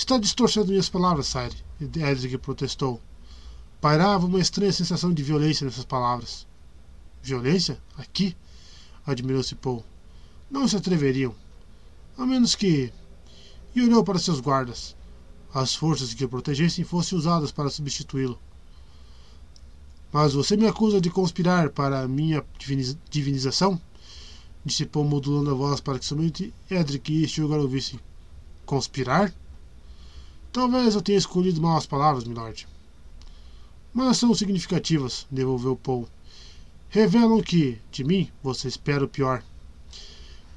Está 0.00 0.16
distorcendo 0.16 0.68
minhas 0.68 0.88
palavras, 0.88 1.26
Sire, 1.26 1.54
Edric 1.78 2.38
protestou. 2.38 3.02
Pairava 3.82 4.24
uma 4.24 4.40
estranha 4.40 4.72
sensação 4.72 5.12
de 5.12 5.22
violência 5.22 5.66
nessas 5.66 5.84
palavras. 5.84 6.46
Violência? 7.22 7.78
Aqui? 7.98 8.34
Admirou-se 9.04 9.54
Paul. 9.56 9.84
Não 10.50 10.66
se 10.66 10.74
atreveriam. 10.74 11.34
A 12.16 12.24
menos 12.24 12.54
que. 12.54 12.90
E 13.74 13.82
olhou 13.82 14.02
para 14.02 14.18
seus 14.18 14.40
guardas. 14.40 14.96
As 15.52 15.74
forças 15.74 16.14
que 16.14 16.24
o 16.24 16.30
protegessem 16.30 16.82
fossem 16.82 17.18
usadas 17.18 17.52
para 17.52 17.68
substituí-lo. 17.68 18.40
Mas 20.10 20.32
você 20.32 20.56
me 20.56 20.66
acusa 20.66 20.98
de 20.98 21.10
conspirar 21.10 21.68
para 21.68 22.08
minha 22.08 22.42
divinização? 23.10 23.78
Disse 24.64 24.86
Paul 24.86 25.04
modulando 25.04 25.50
a 25.50 25.54
voz 25.54 25.78
para 25.78 25.98
que 25.98 26.06
somente 26.06 26.54
Edric 26.70 27.12
e 27.12 27.28
Stilgar 27.28 27.60
ouvissem. 27.60 28.00
Conspirar? 28.64 29.30
Talvez 30.52 30.94
eu 30.94 31.02
tenha 31.02 31.18
escolhido 31.18 31.60
mal 31.60 31.76
as 31.76 31.86
palavras, 31.86 32.24
milord. 32.24 32.66
Mas 33.92 34.18
são 34.18 34.34
significativas, 34.34 35.26
devolveu 35.30 35.76
Paul. 35.76 36.08
Revelam 36.88 37.40
que, 37.40 37.80
de 37.90 38.02
mim, 38.02 38.30
você 38.42 38.66
espera 38.66 39.04
o 39.04 39.08
pior. 39.08 39.44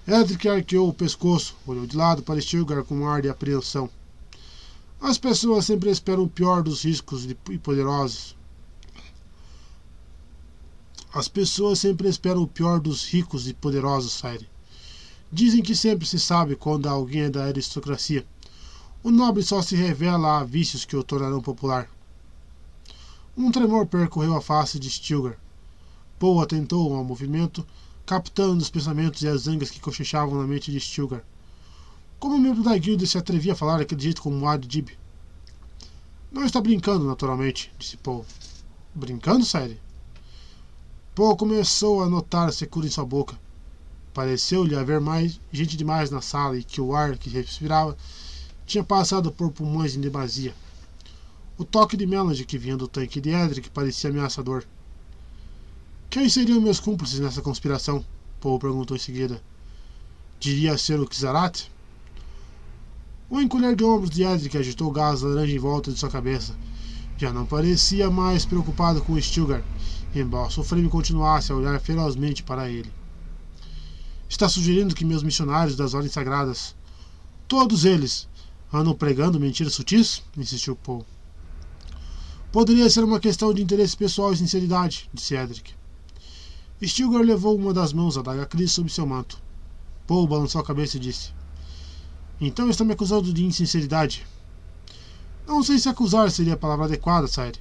Edric 0.08 0.50
arqueou 0.50 0.90
o 0.90 0.94
pescoço, 0.94 1.56
olhou 1.66 1.86
de 1.86 1.96
lado 1.96 2.24
para 2.24 2.42
Stilgar 2.42 2.84
com 2.84 2.96
um 2.96 3.08
ar 3.08 3.22
de 3.22 3.30
apreensão. 3.30 3.90
As 5.00 5.18
pessoas 5.18 5.66
sempre 5.66 5.90
esperam 5.90 6.24
o 6.24 6.30
pior 6.30 6.64
dos 6.64 6.84
riscos 6.84 7.26
e 7.26 7.58
poderosos. 7.58 8.36
As 11.14 11.28
pessoas 11.28 11.78
sempre 11.78 12.10
esperam 12.10 12.42
o 12.42 12.48
pior 12.48 12.80
dos 12.80 13.06
ricos 13.06 13.48
e 13.48 13.54
poderosos, 13.54 14.14
Sire. 14.14 14.50
Dizem 15.32 15.62
que 15.62 15.76
sempre 15.76 16.08
se 16.08 16.20
sabe 16.20 16.56
quando 16.56 16.88
alguém 16.88 17.24
é 17.24 17.30
da 17.30 17.44
aristocracia. 17.44 18.26
O 19.04 19.12
nobre 19.12 19.44
só 19.44 19.62
se 19.62 19.76
revela 19.76 20.40
a 20.40 20.46
vícios 20.46 20.86
que 20.86 20.96
o 20.96 21.04
tornarão 21.04 21.42
popular. 21.42 21.90
Um 23.36 23.52
tremor 23.52 23.86
percorreu 23.86 24.34
a 24.34 24.42
face 24.42 24.80
de 24.80 24.90
Stilgar. 24.90 25.38
Poe 26.18 26.42
atentou 26.42 26.96
ao 26.96 27.04
movimento, 27.04 27.68
captando 28.06 28.62
os 28.62 28.70
pensamentos 28.70 29.22
e 29.22 29.28
as 29.28 29.42
zangas 29.42 29.70
que 29.70 29.82
cochichavam 29.82 30.40
na 30.40 30.48
mente 30.48 30.72
de 30.72 30.80
Stilgar. 30.80 31.22
Como 32.18 32.40
membro 32.40 32.64
da 32.64 32.78
guilda 32.78 33.06
se 33.06 33.18
atrevia 33.18 33.52
a 33.52 33.56
falar 33.58 33.80
daquele 33.80 34.02
jeito 34.02 34.22
como 34.22 34.48
Adib? 34.48 34.92
Não 36.32 36.46
está 36.46 36.62
brincando, 36.62 37.06
naturalmente, 37.06 37.74
disse 37.78 37.98
Poe. 37.98 38.24
Brincando, 38.96 39.44
Sire? 39.44 39.82
Poe 41.14 41.36
começou 41.36 42.02
a 42.02 42.10
notar 42.10 42.48
a 42.48 42.54
secura 42.54 42.88
em 42.88 42.90
sua 42.90 43.06
boca. 43.06 43.38
Pareceu-lhe 44.14 44.76
haver 44.76 45.02
mais 45.02 45.42
gente 45.52 45.76
demais 45.76 46.10
na 46.10 46.22
sala 46.22 46.58
e 46.58 46.64
que 46.64 46.80
o 46.80 46.96
ar 46.96 47.18
que 47.18 47.30
respirava 47.30 47.98
tinha 48.66 48.84
passado 48.84 49.32
por 49.32 49.52
pulmões 49.52 49.96
em 49.96 50.02
demasia. 50.02 50.54
O 51.58 51.64
toque 51.64 51.96
de 51.96 52.06
Melange 52.06 52.46
que 52.46 52.58
vinha 52.58 52.76
do 52.76 52.88
tanque 52.88 53.22
de 53.22 53.30
Edric 53.30 53.70
parecia 53.70 54.10
ameaçador. 54.10 54.64
Quem 56.10 56.30
seriam 56.30 56.62
meus 56.62 56.80
cúmplices 56.80 57.20
nessa 57.20 57.42
conspiração? 57.42 58.04
Paul 58.40 58.60
perguntou 58.60 58.96
em 58.96 59.00
seguida. 59.00 59.42
Diria 60.40 60.78
ser 60.78 61.00
o 61.00 61.08
Kizarat? 61.08 61.72
O 63.30 63.40
encolher 63.40 63.76
de 63.76 63.84
ombros 63.84 64.10
de 64.10 64.24
Edric 64.24 64.58
agitou 64.58 64.90
o 64.90 64.92
gás 64.92 65.22
laranja 65.22 65.56
em 65.56 65.60
volta 65.60 65.92
de 65.92 66.00
sua 66.00 66.10
cabeça. 66.10 66.56
Já 67.18 67.32
não 67.32 67.46
parecia 67.46 68.10
mais 68.10 68.46
preocupado 68.46 69.02
com 69.02 69.20
Stilgar, 69.20 69.64
embora 70.14 70.50
Sofreme 70.50 70.90
continuasse 70.90 71.52
a 71.52 71.56
olhar 71.56 71.80
ferozmente 71.80 72.44
para 72.44 72.70
ele. 72.70 72.92
Está 74.28 74.50
sugerindo 74.50 74.96
que 74.96 75.06
meus 75.06 75.24
missionários 75.24 75.76
das 75.76 75.94
ordens 75.94 76.14
sagradas, 76.14 76.76
todos 77.48 77.86
eles, 77.86 78.28
andam 78.74 78.96
pregando 78.96 79.40
mentiras 79.40 79.76
sutis? 79.76 80.24
insistiu 80.36 80.76
Paul. 80.76 81.06
Poderia 82.52 82.90
ser 82.90 83.04
uma 83.04 83.20
questão 83.20 83.54
de 83.54 83.62
interesse 83.62 83.96
pessoal 83.96 84.34
e 84.34 84.38
sinceridade, 84.38 85.10
disse 85.14 85.36
Edric. 85.36 85.74
Stilgar 86.82 87.22
levou 87.22 87.56
uma 87.56 87.74
das 87.74 87.94
mãos 87.94 88.18
à 88.18 88.22
daga 88.22 88.46
Cris 88.46 88.72
sob 88.72 88.90
seu 88.90 89.06
manto. 89.06 89.42
Paul 90.06 90.28
balançou 90.28 90.60
a 90.60 90.66
cabeça 90.66 90.98
e 90.98 91.00
disse: 91.00 91.32
Então 92.42 92.70
está 92.70 92.84
me 92.84 92.94
acusando 92.94 93.32
de 93.32 93.46
insinceridade. 93.46 94.26
Não 95.48 95.64
sei 95.64 95.80
se 95.80 95.88
acusar 95.88 96.30
seria 96.30 96.54
a 96.54 96.58
palavra 96.58 96.86
adequada, 96.86 97.28
Sire. 97.28 97.60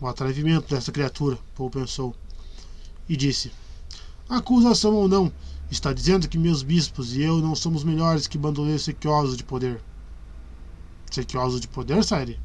O 0.00 0.06
atrevimento 0.06 0.74
dessa 0.74 0.92
criatura, 0.92 1.38
Paul 1.54 1.70
pensou, 1.70 2.14
e 3.08 3.16
disse: 3.16 3.52
Acusação 4.28 4.94
ou 4.94 5.08
não, 5.08 5.32
está 5.70 5.92
dizendo 5.92 6.28
que 6.28 6.38
meus 6.38 6.62
bispos 6.62 7.16
e 7.16 7.22
eu 7.22 7.38
não 7.38 7.54
somos 7.54 7.82
melhores 7.82 8.26
que 8.26 8.38
bandoleiros 8.38 8.84
sequiosos 8.84 9.36
de 9.36 9.44
poder. 9.44 9.80
Sequiosos 11.10 11.60
de 11.60 11.68
poder, 11.68 12.04
Sire? 12.04 12.38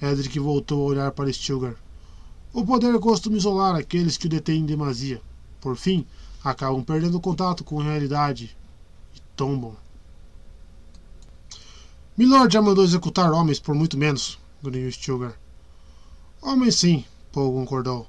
Edric 0.00 0.38
voltou 0.38 0.82
a 0.82 0.86
olhar 0.86 1.10
para 1.12 1.32
Stilgar. 1.32 1.74
O 2.52 2.64
poder 2.64 2.98
costuma 2.98 3.36
isolar 3.36 3.76
aqueles 3.76 4.16
que 4.16 4.26
o 4.26 4.30
detêm 4.30 4.60
em 4.60 4.66
demasia. 4.66 5.20
Por 5.60 5.76
fim, 5.76 6.06
acabam 6.42 6.82
perdendo 6.82 7.20
contato 7.20 7.62
com 7.62 7.80
a 7.80 7.84
realidade 7.84 8.56
e 9.14 9.20
tombam. 9.36 9.76
Milord 12.16 12.52
já 12.52 12.60
mandou 12.62 12.84
executar 12.84 13.32
homens 13.32 13.60
por 13.60 13.74
muito 13.74 13.96
menos, 13.96 14.38
grunhiu 14.62 14.90
Stilgar. 14.90 15.34
Homens 16.42 16.76
sim, 16.76 17.04
Paul 17.32 17.52
concordou. 17.52 18.06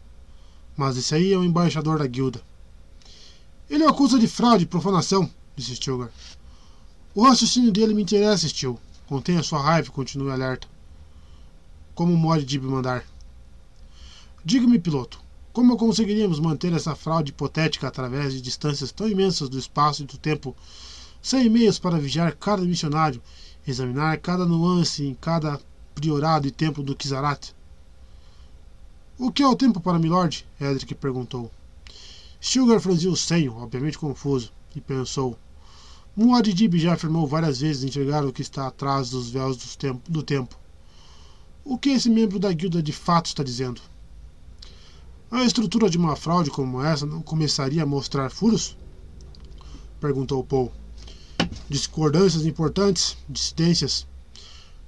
Mas 0.75 0.97
esse 0.97 1.13
aí 1.13 1.33
é 1.33 1.37
o 1.37 1.43
embaixador 1.43 1.99
da 1.99 2.07
guilda. 2.07 2.41
Ele 3.71 3.85
o 3.85 3.87
acusa 3.87 4.19
de 4.19 4.27
fraude 4.27 4.65
e 4.65 4.67
profanação, 4.67 5.31
disse 5.55 5.77
Stilgar. 5.77 6.11
O 7.15 7.23
raciocínio 7.23 7.71
dele 7.71 7.93
me 7.93 8.01
interessa, 8.01 8.45
Stil. 8.45 8.77
Contenha 9.07 9.41
sua 9.41 9.61
raiva 9.61 9.87
e 9.87 9.91
continue 9.91 10.29
alerta. 10.29 10.67
Como 11.95 12.13
o 12.13 12.43
Dib 12.43 12.65
mandar. 12.65 13.05
Diga-me, 14.43 14.77
piloto, 14.77 15.21
como 15.53 15.77
conseguiríamos 15.77 16.37
manter 16.37 16.73
essa 16.73 16.95
fraude 16.95 17.31
hipotética 17.31 17.87
através 17.87 18.33
de 18.33 18.41
distâncias 18.41 18.91
tão 18.91 19.07
imensas 19.07 19.47
do 19.47 19.57
espaço 19.57 20.03
e 20.03 20.05
do 20.05 20.17
tempo, 20.17 20.53
sem 21.21 21.49
meios 21.49 21.79
para 21.79 21.97
vigiar 21.97 22.35
cada 22.35 22.63
missionário, 22.63 23.23
examinar 23.65 24.17
cada 24.17 24.45
nuance 24.45 25.01
em 25.01 25.13
cada 25.13 25.61
priorado 25.95 26.45
e 26.45 26.51
templo 26.51 26.83
do 26.83 26.93
Kizarat? 26.93 27.55
O 29.17 29.31
que 29.31 29.41
é 29.41 29.47
o 29.47 29.55
tempo 29.55 29.79
para 29.79 29.97
Milord? 29.97 30.45
Edric 30.59 30.93
perguntou. 30.95 31.49
Stilgar 32.43 32.81
franziu 32.81 33.11
o 33.11 33.15
senho, 33.15 33.55
obviamente 33.57 33.99
confuso, 33.99 34.51
e 34.75 34.81
pensou. 34.81 35.37
Muad'Dib 36.15 36.79
já 36.79 36.93
afirmou 36.93 37.27
várias 37.27 37.61
vezes 37.61 37.83
enxergar 37.83 38.25
o 38.25 38.33
que 38.33 38.41
está 38.41 38.65
atrás 38.65 39.11
dos 39.11 39.29
véus 39.29 39.57
do 39.57 39.77
tempo, 39.77 40.11
do 40.11 40.23
tempo. 40.23 40.59
O 41.63 41.77
que 41.77 41.89
esse 41.89 42.09
membro 42.09 42.39
da 42.39 42.51
guilda 42.51 42.81
de 42.81 42.91
fato 42.91 43.27
está 43.27 43.43
dizendo? 43.43 43.79
A 45.29 45.43
estrutura 45.43 45.87
de 45.87 45.99
uma 45.99 46.15
fraude 46.15 46.49
como 46.49 46.81
essa 46.81 47.05
não 47.05 47.21
começaria 47.21 47.83
a 47.83 47.85
mostrar 47.85 48.31
furos? 48.31 48.75
Perguntou 49.99 50.43
Paul. 50.43 50.71
Discordâncias 51.69 52.43
importantes, 52.43 53.15
dissidências, 53.29 54.07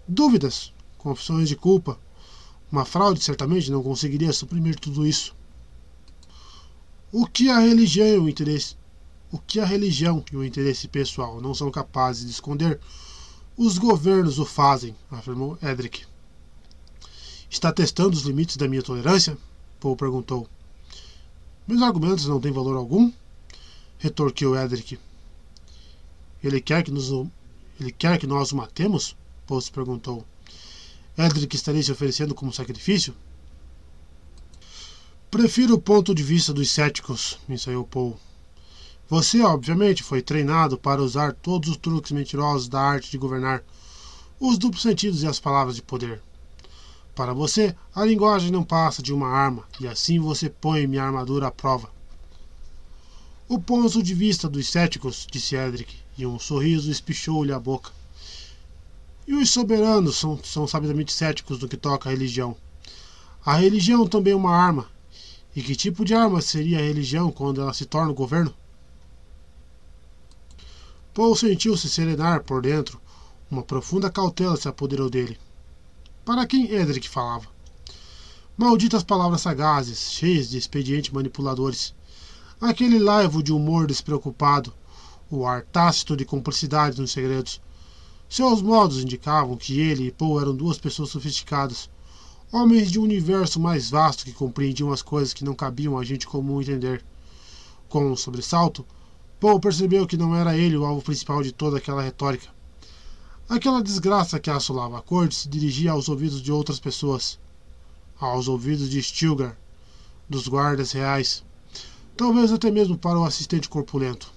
dúvidas, 0.08 0.74
confissões 0.98 1.48
de 1.48 1.56
culpa. 1.56 2.00
Uma 2.72 2.84
fraude 2.84 3.24
certamente 3.24 3.70
não 3.70 3.84
conseguiria 3.84 4.34
suprimir 4.34 4.80
tudo 4.80 5.06
isso. 5.06 5.36
O 7.16 7.28
que 7.28 7.48
a 7.48 7.60
religião 7.60 8.08
e 8.08 8.18
o 8.18 8.28
interesse, 8.28 8.76
o 9.32 9.38
que 9.38 9.60
a 9.60 9.66
religião 9.66 10.26
e 10.32 10.36
o 10.36 10.44
interesse 10.44 10.88
pessoal 10.88 11.40
não 11.40 11.54
são 11.54 11.70
capazes 11.70 12.26
de 12.26 12.32
esconder, 12.32 12.80
os 13.56 13.78
governos 13.78 14.40
o 14.40 14.46
fazem, 14.48 14.96
afirmou 15.12 15.56
Edric. 15.62 16.08
Está 17.48 17.72
testando 17.72 18.18
os 18.18 18.24
limites 18.24 18.58
da 18.58 18.68
minha 18.68 18.82
tolerância? 18.82 19.38
Paul 19.80 19.96
perguntou. 19.96 20.50
Meus 21.68 21.84
argumentos 21.84 22.26
não 22.26 22.42
têm 22.42 22.52
valor 22.52 22.76
algum? 22.76 23.12
retorquiu 24.00 24.56
Edric. 24.56 24.98
Ele 26.44 26.60
quer 26.60 26.82
que, 26.82 26.90
nos, 26.90 27.12
ele 27.80 27.92
quer 27.92 28.18
que 28.18 28.26
nós 28.26 28.52
o 28.52 28.56
matemos? 28.56 29.16
Paul 29.46 29.62
se 29.62 29.72
perguntou. 29.72 30.26
Edric 31.16 31.56
estaria 31.56 31.84
se 31.84 31.92
oferecendo 31.92 32.34
como 32.34 32.52
sacrifício? 32.52 33.14
Prefiro 35.34 35.74
o 35.74 35.82
ponto 35.82 36.14
de 36.14 36.22
vista 36.22 36.54
dos 36.54 36.70
céticos, 36.70 37.40
ensaiou 37.50 37.84
Paul. 37.84 38.20
Você, 39.10 39.42
obviamente, 39.42 40.04
foi 40.04 40.22
treinado 40.22 40.78
para 40.78 41.02
usar 41.02 41.34
todos 41.34 41.70
os 41.70 41.78
truques 41.78 42.12
mentirosos 42.12 42.68
da 42.68 42.80
arte 42.80 43.10
de 43.10 43.18
governar, 43.18 43.64
os 44.40 44.60
duplos 44.60 44.84
sentidos 44.84 45.24
e 45.24 45.28
as 45.28 45.40
palavras 45.40 45.76
de 45.76 45.82
poder. 45.82 46.22
Para 47.16 47.34
você, 47.34 47.76
a 47.96 48.06
linguagem 48.06 48.52
não 48.52 48.64
passa 48.64 49.02
de 49.02 49.12
uma 49.12 49.28
arma, 49.28 49.64
e 49.80 49.88
assim 49.88 50.20
você 50.20 50.52
põe 50.52 50.86
minha 50.86 51.04
armadura 51.04 51.48
à 51.48 51.52
prova. 51.52 51.90
O 53.50 53.58
ponto 53.58 54.04
de 54.04 54.14
vista 54.14 54.48
dos 54.48 54.70
céticos, 54.70 55.26
disse 55.32 55.56
Edric, 55.56 55.96
e 56.16 56.28
um 56.28 56.38
sorriso 56.38 56.92
espichou-lhe 56.92 57.52
a 57.52 57.60
boca. 57.60 57.90
E 59.28 59.34
os 59.34 59.50
soberanos 59.50 60.16
são, 60.16 60.40
são 60.44 60.68
sabidamente 60.68 61.12
céticos 61.12 61.58
no 61.58 61.68
que 61.68 61.76
toca 61.76 62.08
à 62.08 62.12
religião. 62.12 62.56
A 63.44 63.56
religião 63.56 64.06
também 64.08 64.34
é 64.34 64.36
uma 64.36 64.56
arma. 64.56 64.93
E 65.56 65.62
que 65.62 65.76
tipo 65.76 66.04
de 66.04 66.16
arma 66.16 66.42
seria 66.42 66.80
a 66.80 66.82
religião 66.82 67.32
quando 67.32 67.62
ela 67.62 67.74
se 67.74 67.86
torna 67.86 68.12
o 68.12 68.16
governo? 68.16 68.54
Paul 71.14 71.36
sentiu-se 71.36 71.88
serenar 71.90 72.44
por 72.44 72.62
dentro. 72.64 73.00
Uma 73.52 73.62
profunda 73.62 74.10
cautela 74.10 74.58
se 74.58 74.68
apoderou 74.68 75.12
dele. 75.12 75.38
Para 76.26 76.48
quem 76.48 76.72
Edric 76.72 77.08
falava? 77.08 77.48
Malditas 78.58 79.04
palavras 79.04 79.42
sagazes, 79.42 80.12
cheias 80.12 80.50
de 80.50 80.58
expedientes 80.58 81.12
manipuladores. 81.12 81.94
Aquele 82.60 82.98
laivo 82.98 83.44
de 83.44 83.52
humor 83.52 83.86
despreocupado, 83.86 84.74
o 85.30 85.46
ar 85.46 85.64
tácito 85.64 86.18
de 86.18 86.26
cumplicidade 86.26 87.00
nos 87.00 87.12
segredos. 87.12 87.62
Seus 88.28 88.62
modos 88.62 89.04
indicavam 89.04 89.56
que 89.56 89.80
ele 89.80 90.08
e 90.08 90.12
Paul 90.12 90.42
eram 90.42 90.56
duas 90.56 90.80
pessoas 90.80 91.10
sofisticadas, 91.10 91.90
homens 92.54 92.92
de 92.92 93.00
um 93.00 93.04
universo 93.04 93.60
mais 93.60 93.90
vasto 93.90 94.24
que 94.24 94.32
compreendiam 94.32 94.94
as 94.94 95.02
coisas 95.02 95.34
que 95.34 95.44
não 95.44 95.56
cabiam 95.56 95.98
a 95.98 96.04
gente 96.04 96.28
comum 96.28 96.62
entender. 96.62 97.04
Com 97.90 98.12
um 98.12 98.16
sobressalto, 98.16 98.86
Paul 99.40 99.60
percebeu 99.60 100.06
que 100.06 100.16
não 100.16 100.36
era 100.36 100.56
ele 100.56 100.78
o 100.78 100.86
alvo 100.86 101.02
principal 101.02 101.42
de 101.42 101.52
toda 101.52 101.80
aquela 101.80 102.04
retórica. 102.04 102.48
Aquela 103.50 103.82
desgraça 103.82 104.40
que 104.40 104.52
assolava 104.52 105.00
a 105.00 105.02
corte 105.02 105.34
se 105.34 105.50
dirigia 105.50 105.92
aos 105.94 106.08
ouvidos 106.08 106.44
de 106.44 106.52
outras 106.52 106.80
pessoas, 106.80 107.40
aos 108.20 108.48
ouvidos 108.48 108.88
de 108.88 109.02
Stilgar, 109.02 109.58
dos 110.30 110.48
guardas 110.48 110.92
reais, 110.92 111.44
talvez 112.16 112.52
até 112.52 112.70
mesmo 112.70 112.96
para 112.96 113.20
o 113.20 113.26
assistente 113.26 113.68
corpulento. 113.68 114.32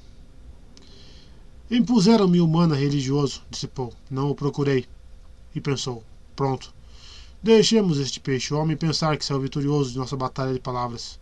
Impuseram-me 1.71 2.41
humana 2.41 2.75
religioso, 2.75 3.43
disse 3.51 3.67
Paul. 3.67 3.93
Não 4.11 4.31
o 4.31 4.35
procurei. 4.35 4.87
E 5.55 5.61
pensou: 5.61 6.03
pronto. 6.35 6.76
Deixemos 7.43 7.99
este 7.99 8.19
peixe 8.19 8.55
homem 8.55 8.77
pensar 8.77 9.17
que 9.17 9.25
saiu 9.25 9.41
vitorioso 9.41 9.93
de 9.93 9.99
nossa 9.99 10.17
batalha 10.17 10.53
de 10.53 10.61
palavras. 10.61 11.19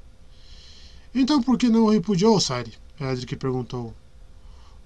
Então 1.15 1.43
por 1.43 1.59
que 1.59 1.69
não 1.69 1.85
o 1.85 1.91
repudiou, 1.91 2.41
Sire? 2.41 2.73
Edric 3.01 3.37
perguntou. 3.37 3.93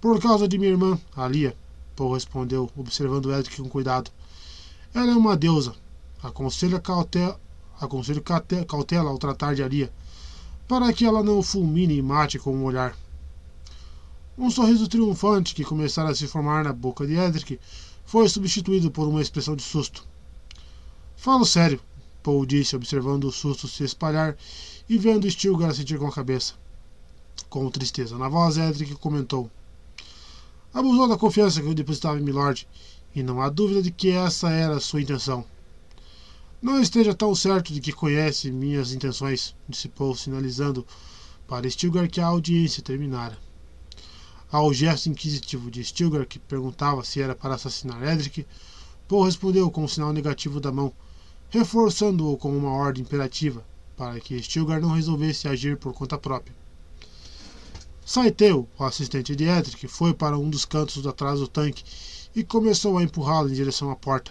Por 0.01 0.21
causa 0.21 0.49
de 0.49 0.59
minha 0.59 0.71
irmã, 0.71 0.99
Alia. 1.17 1.57
Paul 1.95 2.15
respondeu, 2.15 2.71
observando 2.77 3.33
Edric 3.33 3.61
com 3.61 3.69
cuidado. 3.69 4.11
Ela 4.95 5.13
é 5.13 5.17
uma 5.17 5.37
deusa. 5.37 5.75
Aconselho 6.23 6.81
cautela, 6.81 7.39
aconselho 7.81 8.23
cautela 8.67 9.11
ao 9.11 9.19
tratar 9.19 9.55
de 9.55 9.63
Aria, 9.63 9.93
para 10.67 10.93
que 10.93 11.05
ela 11.05 11.23
não 11.23 11.43
fulmine 11.43 11.97
e 11.97 12.03
mate 12.03 12.39
com 12.39 12.55
um 12.55 12.65
olhar. 12.65 12.97
Um 14.37 14.51
sorriso 14.51 14.89
triunfante 14.89 15.55
que 15.55 15.65
começara 15.65 16.11
a 16.11 16.15
se 16.15 16.27
formar 16.29 16.65
na 16.65 16.73
boca 16.73 17.07
de 17.07 17.15
Edric 17.15 17.59
foi 18.05 18.29
substituído 18.29 18.91
por 18.91 19.09
uma 19.09 19.21
expressão 19.21 19.57
de 19.57 19.63
susto. 19.63 20.07
Falo 21.21 21.45
sério, 21.45 21.81
Paul 22.23 22.47
disse, 22.47 22.77
observando 22.77 23.25
o 23.25 23.33
susto 23.33 23.67
se 23.67 23.83
espalhar 23.83 24.37
e 24.89 24.97
vendo 24.97 25.29
Stilgar 25.29 25.75
sentir 25.75 25.99
com 25.99 26.07
a 26.07 26.13
cabeça. 26.13 26.55
Com 27.51 27.69
tristeza 27.73 28.17
na 28.17 28.29
voz, 28.29 28.57
Edric 28.57 28.95
comentou: 28.95 29.51
Abusou 30.73 31.09
da 31.09 31.19
confiança 31.19 31.61
que 31.61 31.67
eu 31.67 31.75
depositava 31.75 32.21
em 32.21 32.23
Milord, 32.23 32.69
e 33.17 33.21
não 33.21 33.43
há 33.43 33.49
dúvida 33.49 33.83
de 33.83 33.91
que 33.91 34.13
essa 34.13 34.49
era 34.49 34.77
a 34.77 34.81
sua 34.81 35.03
intenção. 35.03 35.45
Não 36.63 36.81
esteja 36.81 37.13
tão 37.13 37.35
certo 37.35 37.73
de 37.73 37.81
que 37.81 37.93
conhece 37.93 38.53
minhas 38.53 38.93
intenções, 38.93 39.57
disse 39.69 39.89
Paul, 39.89 40.15
sinalizando 40.15 40.87
para 41.49 41.69
Stilgar 41.69 42.09
que 42.09 42.21
a 42.21 42.27
audiência 42.27 42.81
terminara. 42.81 43.37
Ao 44.53 44.73
gesto 44.73 45.09
inquisitivo 45.09 45.69
de 45.69 45.83
Stilgar, 45.83 46.25
que 46.27 46.39
perguntava 46.39 47.03
se 47.03 47.21
era 47.21 47.35
para 47.35 47.57
assassinar 47.57 48.05
Edric, 48.05 48.47
Paul 49.09 49.25
respondeu 49.25 49.69
com 49.69 49.83
um 49.83 49.89
sinal 49.89 50.13
negativo 50.13 50.61
da 50.61 50.71
mão, 50.71 50.93
reforçando-o 51.51 52.37
com 52.37 52.57
uma 52.57 52.71
ordem 52.71 53.03
imperativa, 53.03 53.65
para 53.97 54.21
que 54.21 54.41
Stilgar 54.43 54.81
não 54.81 54.91
resolvesse 54.91 55.49
agir 55.49 55.77
por 55.77 55.93
conta 55.93 56.19
própria. 56.19 56.55
Saiteu, 58.05 58.69
o 58.79 58.85
assistente 58.85 59.37
de 59.37 59.45
Edric, 59.45 59.87
foi 59.89 60.15
para 60.15 60.39
um 60.39 60.49
dos 60.49 60.65
cantos 60.65 61.07
atrás 61.07 61.41
do 61.41 61.49
tanque 61.49 61.85
e 62.35 62.45
começou 62.45 62.97
a 62.97 63.03
empurrá-lo 63.03 63.51
em 63.51 63.55
direção 63.55 63.91
à 63.91 63.97
porta. 63.97 64.31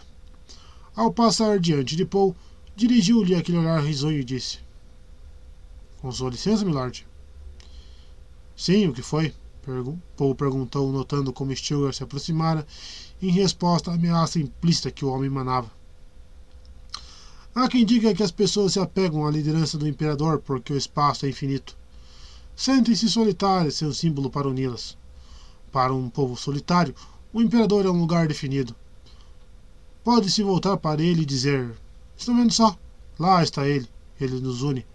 Ao 0.96 1.14
passar 1.14 1.60
diante 1.60 1.96
de 1.96 2.06
Paul, 2.06 2.36
dirigiu-lhe 2.76 3.36
aquele 3.36 3.60
olhar 3.60 3.80
risonho 3.84 4.20
e 4.20 4.24
disse: 4.24 4.60
Com 6.02 6.12
sua 6.12 6.32
licença, 6.32 6.66
milord? 6.66 7.06
Sim, 8.56 8.88
o 8.88 8.94
que 8.94 9.04
foi? 9.04 9.34
Paul 10.16 10.34
perguntou, 10.34 10.92
notando 10.92 11.34
como 11.34 11.56
Stilgar 11.56 11.94
se 11.94 12.02
aproximara 12.02 12.66
em 13.22 13.30
resposta 13.30 13.92
à 13.92 13.94
ameaça 13.94 14.40
implícita 14.40 14.90
que 14.90 15.04
o 15.04 15.10
homem 15.10 15.30
manava. 15.30 15.76
Há 17.60 17.68
quem 17.68 17.84
diga 17.84 18.14
que 18.14 18.22
as 18.22 18.30
pessoas 18.30 18.74
se 18.74 18.80
apegam 18.80 19.26
à 19.26 19.32
liderança 19.32 19.80
do 19.80 19.88
imperador 19.88 20.40
porque 20.40 20.72
o 20.72 20.77
espaço 20.77 21.26
é 21.26 21.30
infinito. 21.30 21.76
Sentem-se 22.56 23.10
solitárias, 23.10 23.74
seu 23.74 23.92
símbolo 23.92 24.30
para 24.30 24.48
uni-las. 24.48 24.95
Para 25.72 25.92
um 25.92 26.08
povo 26.08 26.38
solitário, 26.38 26.94
o 27.34 27.42
imperador 27.42 27.84
é 27.84 27.90
um 27.90 28.00
lugar 28.00 28.27
definido. 28.27 28.76
Pode-se 30.03 30.44
voltar 30.44 30.77
para 30.77 31.02
ele 31.02 31.24
e 31.24 31.26
dizer: 31.26 31.76
Estão 32.16 32.38
vendo 32.38 32.53
só? 32.53 32.77
Lá 33.18 33.42
está 33.42 33.68
ele. 33.68 33.90
Ele 34.22 34.40
nos 34.40 34.61
une. 34.61 34.86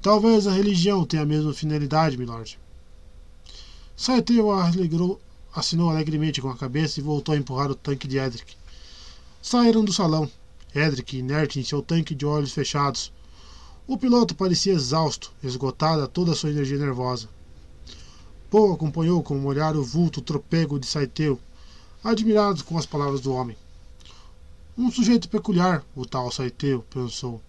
Talvez 0.00 0.46
a 0.46 0.52
religião 0.52 1.04
tenha 1.04 1.24
a 1.24 1.26
mesma 1.26 1.52
finalidade, 1.52 2.16
milord. 2.16 2.58
Saiteu 3.94 4.50
alegrou, 4.50 5.20
assinou 5.54 5.90
alegremente 5.90 6.40
com 6.40 6.48
a 6.48 6.56
cabeça 6.56 6.98
e 7.00 7.02
voltou 7.02 7.34
a 7.34 7.38
empurrar 7.38 7.70
o 7.70 7.74
tanque 7.74 8.08
de 8.08 8.16
Edric. 8.16 8.56
Saíram 9.42 9.84
do 9.84 9.92
salão. 9.92 10.26
Edric, 10.74 11.16
inerte 11.16 11.60
em 11.60 11.64
seu 11.64 11.82
tanque 11.82 12.14
de 12.14 12.24
olhos 12.24 12.52
fechados. 12.52 13.12
O 13.86 13.98
piloto 13.98 14.34
parecia 14.34 14.72
exausto, 14.72 15.32
esgotada 15.42 16.06
toda 16.06 16.32
a 16.32 16.34
sua 16.34 16.50
energia 16.50 16.78
nervosa. 16.78 17.28
Poe 18.50 18.72
acompanhou 18.72 19.22
com 19.22 19.36
um 19.36 19.46
olhar 19.46 19.76
o 19.76 19.84
vulto 19.84 20.20
tropego 20.20 20.78
de 20.78 20.86
Saiteu, 20.86 21.38
admirado 22.02 22.64
com 22.64 22.78
as 22.78 22.86
palavras 22.86 23.20
do 23.20 23.32
homem. 23.32 23.56
Um 24.76 24.90
sujeito 24.90 25.28
peculiar, 25.28 25.84
o 25.94 26.06
tal 26.06 26.30
Saiteu, 26.30 26.84
pensou. 26.90 27.40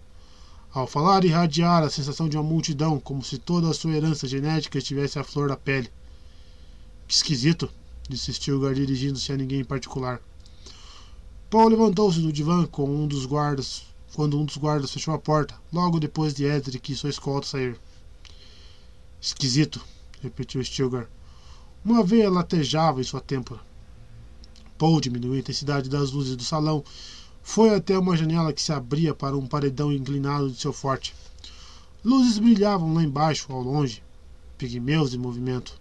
Ao 0.74 0.88
falar, 0.88 1.24
irradiara 1.24 1.85
a 1.85 1.90
sensação 1.90 2.27
de 2.27 2.35
uma 2.35 2.43
multidão, 2.43 3.00
como 3.00 3.24
se 3.24 3.38
toda 3.38 3.69
a 3.69 3.74
sua 3.74 3.92
herança 3.92 4.27
genética 4.27 4.77
estivesse 4.77 5.19
à 5.19 5.24
flor 5.24 5.48
da 5.48 5.56
pele. 5.56 5.90
Que 7.08 7.14
esquisito, 7.14 7.69
disse 8.10 8.34
Stilgar 8.34 8.74
dirigindo-se 8.74 9.32
a 9.32 9.38
ninguém 9.38 9.61
em 9.61 9.66
particular. 9.66 10.19
Paul 11.54 11.70
levantou-se 11.70 12.20
do 12.20 12.34
divã 12.34 12.66
com 12.66 12.90
um 12.90 13.08
dos 13.08 13.28
guardas, 13.28 13.84
quando 14.16 14.40
um 14.40 14.44
dos 14.44 14.58
guardas 14.58 14.92
fechou 14.92 15.14
a 15.14 15.20
porta, 15.20 15.54
logo 15.72 16.00
depois 16.00 16.34
de 16.34 16.46
Edric 16.46 16.92
e 16.92 16.96
sua 16.96 17.12
escolta 17.12 17.46
sair. 17.46 17.80
Esquisito, 19.22 19.80
repetiu 20.20 20.64
Stilgar. 20.64 21.08
Uma 21.86 22.04
veia 22.04 22.28
latejava 22.28 23.02
em 23.02 23.04
sua 23.04 23.22
têmpora. 23.22 23.62
Paul 24.80 25.00
diminuiu 25.00 25.36
a 25.36 25.38
intensidade 25.38 25.92
das 25.92 26.10
luzes 26.10 26.36
do 26.36 26.44
salão. 26.44 26.84
Foi 27.44 27.70
até 27.70 27.96
uma 28.00 28.18
janela 28.18 28.52
que 28.52 28.60
se 28.60 28.74
abria 28.74 29.14
para 29.14 29.38
um 29.38 29.46
paredão 29.46 29.94
inclinado 29.94 30.50
de 30.50 30.60
seu 30.60 30.74
forte. 30.74 31.14
Luzes 32.04 32.40
brilhavam 32.40 32.96
lá 32.96 33.04
embaixo, 33.04 33.54
ao 33.54 33.62
longe, 33.62 34.02
pigmeus 34.58 35.14
em 35.14 35.20
movimento. 35.20 35.80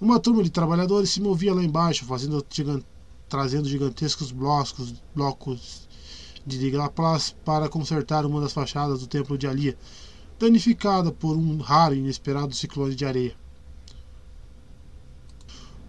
Uma 0.00 0.18
turma 0.18 0.42
de 0.42 0.50
trabalhadores 0.50 1.10
se 1.10 1.22
movia 1.22 1.54
lá 1.54 1.62
embaixo, 1.62 2.04
fazendo, 2.04 2.44
trazendo 3.28 3.68
gigantescos 3.68 4.30
blocos, 4.30 4.94
blocos 5.14 5.88
de 6.46 6.70
Laplace 6.70 7.34
para 7.44 7.68
consertar 7.68 8.24
uma 8.24 8.40
das 8.40 8.52
fachadas 8.52 9.00
do 9.00 9.06
templo 9.06 9.36
de 9.36 9.46
Alia, 9.46 9.76
danificada 10.38 11.10
por 11.10 11.36
um 11.36 11.58
raro 11.58 11.94
e 11.94 11.98
inesperado 11.98 12.54
ciclone 12.54 12.94
de 12.94 13.04
areia. 13.04 13.34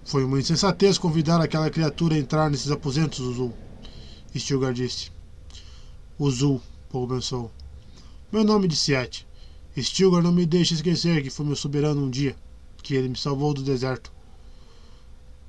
Foi 0.03 0.24
uma 0.24 0.40
insensatez 0.40 0.98
convidar 0.98 1.41
aquela 1.41 1.69
criatura 1.69 2.16
a 2.16 2.17
entrar 2.17 2.49
nesses 2.49 2.72
aposentos, 2.72 3.19
Uzul. 3.19 3.53
Stilgar 4.33 4.74
disse. 4.74 5.11
Uzul, 6.17 6.61
Paul 6.90 7.07
pensou. 7.07 7.51
Meu 8.32 8.43
nome 8.43 8.67
de 8.67 8.75
Siete. 8.75 9.27
Stilgar 9.77 10.24
não 10.24 10.32
me 10.32 10.45
deixa 10.45 10.74
esquecer 10.74 11.22
que 11.22 11.30
foi 11.30 11.45
meu 11.45 11.56
soberano 11.56 12.01
um 12.01 12.09
dia, 12.09 12.35
que 12.82 12.95
ele 12.95 13.09
me 13.09 13.17
salvou 13.17 13.53
do 13.53 13.61
deserto. 13.61 14.11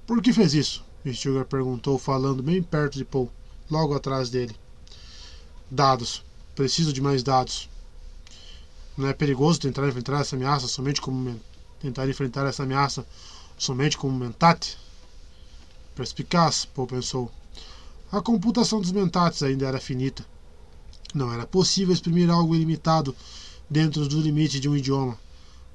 Por 0.07 0.21
que 0.21 0.33
fez 0.33 0.55
isso? 0.55 0.85
Stilgar 1.15 1.45
perguntou, 1.45 1.99
falando 1.99 2.43
bem 2.43 2.63
perto 2.63 2.95
de 2.99 3.05
Paul, 3.05 3.31
logo 3.71 3.95
atrás 3.95 4.31
dele. 4.31 4.55
Dados. 5.71 6.25
Preciso 6.55 6.93
de 6.93 7.01
mais 7.01 7.23
dados. 7.23 7.69
Não 8.97 9.07
é 9.07 9.13
perigoso 9.13 9.61
tentar 9.61 9.87
enfrentar 9.87 10.21
essa 10.21 10.35
ameaça 10.35 10.67
somente 10.67 11.01
como 11.01 11.41
tentar 11.81 12.09
enfrentar 12.09 12.47
essa 12.47 12.65
ameaça 12.65 13.07
somente 13.57 13.97
como 13.97 14.19
mentate? 14.19 14.77
Perspicaz, 15.95 16.65
Paul 16.65 16.87
pensou. 16.87 17.31
A 18.11 18.21
computação 18.21 18.81
dos 18.81 18.91
mentates 18.91 19.43
ainda 19.43 19.67
era 19.67 19.79
finita. 19.79 20.25
Não 21.15 21.33
era 21.33 21.47
possível 21.47 21.95
exprimir 21.95 22.31
algo 22.31 22.55
ilimitado 22.55 23.15
dentro 23.69 24.09
do 24.09 24.21
limite 24.21 24.61
de 24.61 24.69
um 24.69 24.77
idioma, 24.77 25.19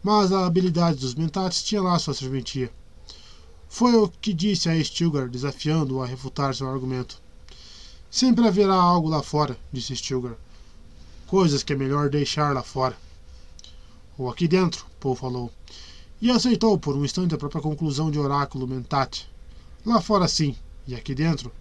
mas 0.02 0.32
a 0.32 0.46
habilidade 0.46 1.00
dos 1.00 1.16
mentates 1.16 1.64
tinha 1.64 1.82
lá 1.82 1.98
sua 2.00 2.14
serventia. 2.14 2.72
Foi 3.76 3.96
o 3.96 4.08
que 4.08 4.36
disse 4.36 4.70
a 4.70 4.84
Stilgar, 4.84 5.28
desafiando-o 5.28 6.04
a 6.04 6.06
refutar 6.06 6.54
seu 6.54 6.70
argumento. 6.70 7.20
Sempre 8.08 8.48
haverá 8.48 8.76
algo 8.76 9.10
lá 9.10 9.24
fora, 9.24 9.58
disse 9.72 9.96
Stilgar. 9.96 10.36
Coisas 11.26 11.64
que 11.64 11.74
é 11.74 11.76
melhor 11.76 12.08
deixar 12.08 12.54
lá 12.54 12.62
fora. 12.62 12.96
Ou 14.16 14.30
aqui 14.30 14.48
dentro, 14.48 14.86
Paul 15.00 15.16
falou 15.16 15.52
e 16.22 16.30
aceitou 16.30 16.78
por 16.78 16.96
um 16.96 17.04
instante 17.04 17.34
a 17.34 17.38
própria 17.40 17.64
conclusão 17.64 18.12
de 18.12 18.20
Oráculo 18.20 18.68
Mentate. 18.68 19.28
Lá 19.84 20.00
fora 20.00 20.28
sim, 20.28 20.56
e 20.88 20.94
aqui 20.94 21.16
dentro, 21.16 21.52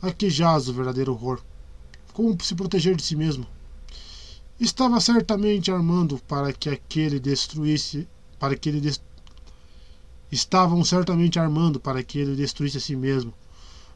aqui 0.00 0.30
jaz 0.30 0.70
o 0.70 0.72
verdadeiro 0.72 1.12
horror. 1.12 1.38
Como 2.14 2.42
se 2.42 2.54
proteger 2.54 2.96
de 2.96 3.02
si 3.02 3.14
mesmo? 3.14 3.46
Estava 4.58 4.98
certamente 5.00 5.70
armando 5.70 6.18
para 6.26 6.50
que 6.50 6.70
aquele 6.70 7.20
destruísse, 7.20 8.08
para 8.38 8.56
que 8.56 8.70
ele. 8.70 8.90
Estavam 10.30 10.84
certamente 10.84 11.38
armando 11.38 11.80
para 11.80 12.02
que 12.02 12.18
ele 12.18 12.36
destruísse 12.36 12.78
a 12.78 12.80
si 12.80 12.94
mesmo. 12.96 13.32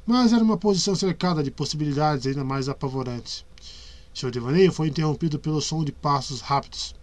Mas 0.06 0.32
era 0.32 0.42
uma 0.42 0.56
posição 0.56 0.94
cercada 0.94 1.42
de 1.42 1.50
possibilidades 1.50 2.26
ainda 2.26 2.44
mais 2.44 2.68
apavorantes. 2.68 3.44
Seu 4.14 4.30
devaneio 4.30 4.72
foi 4.72 4.88
interrompido 4.88 5.38
pelo 5.38 5.60
som 5.60 5.84
de 5.84 5.92
passos 5.92 6.40
rápidos. 6.40 6.94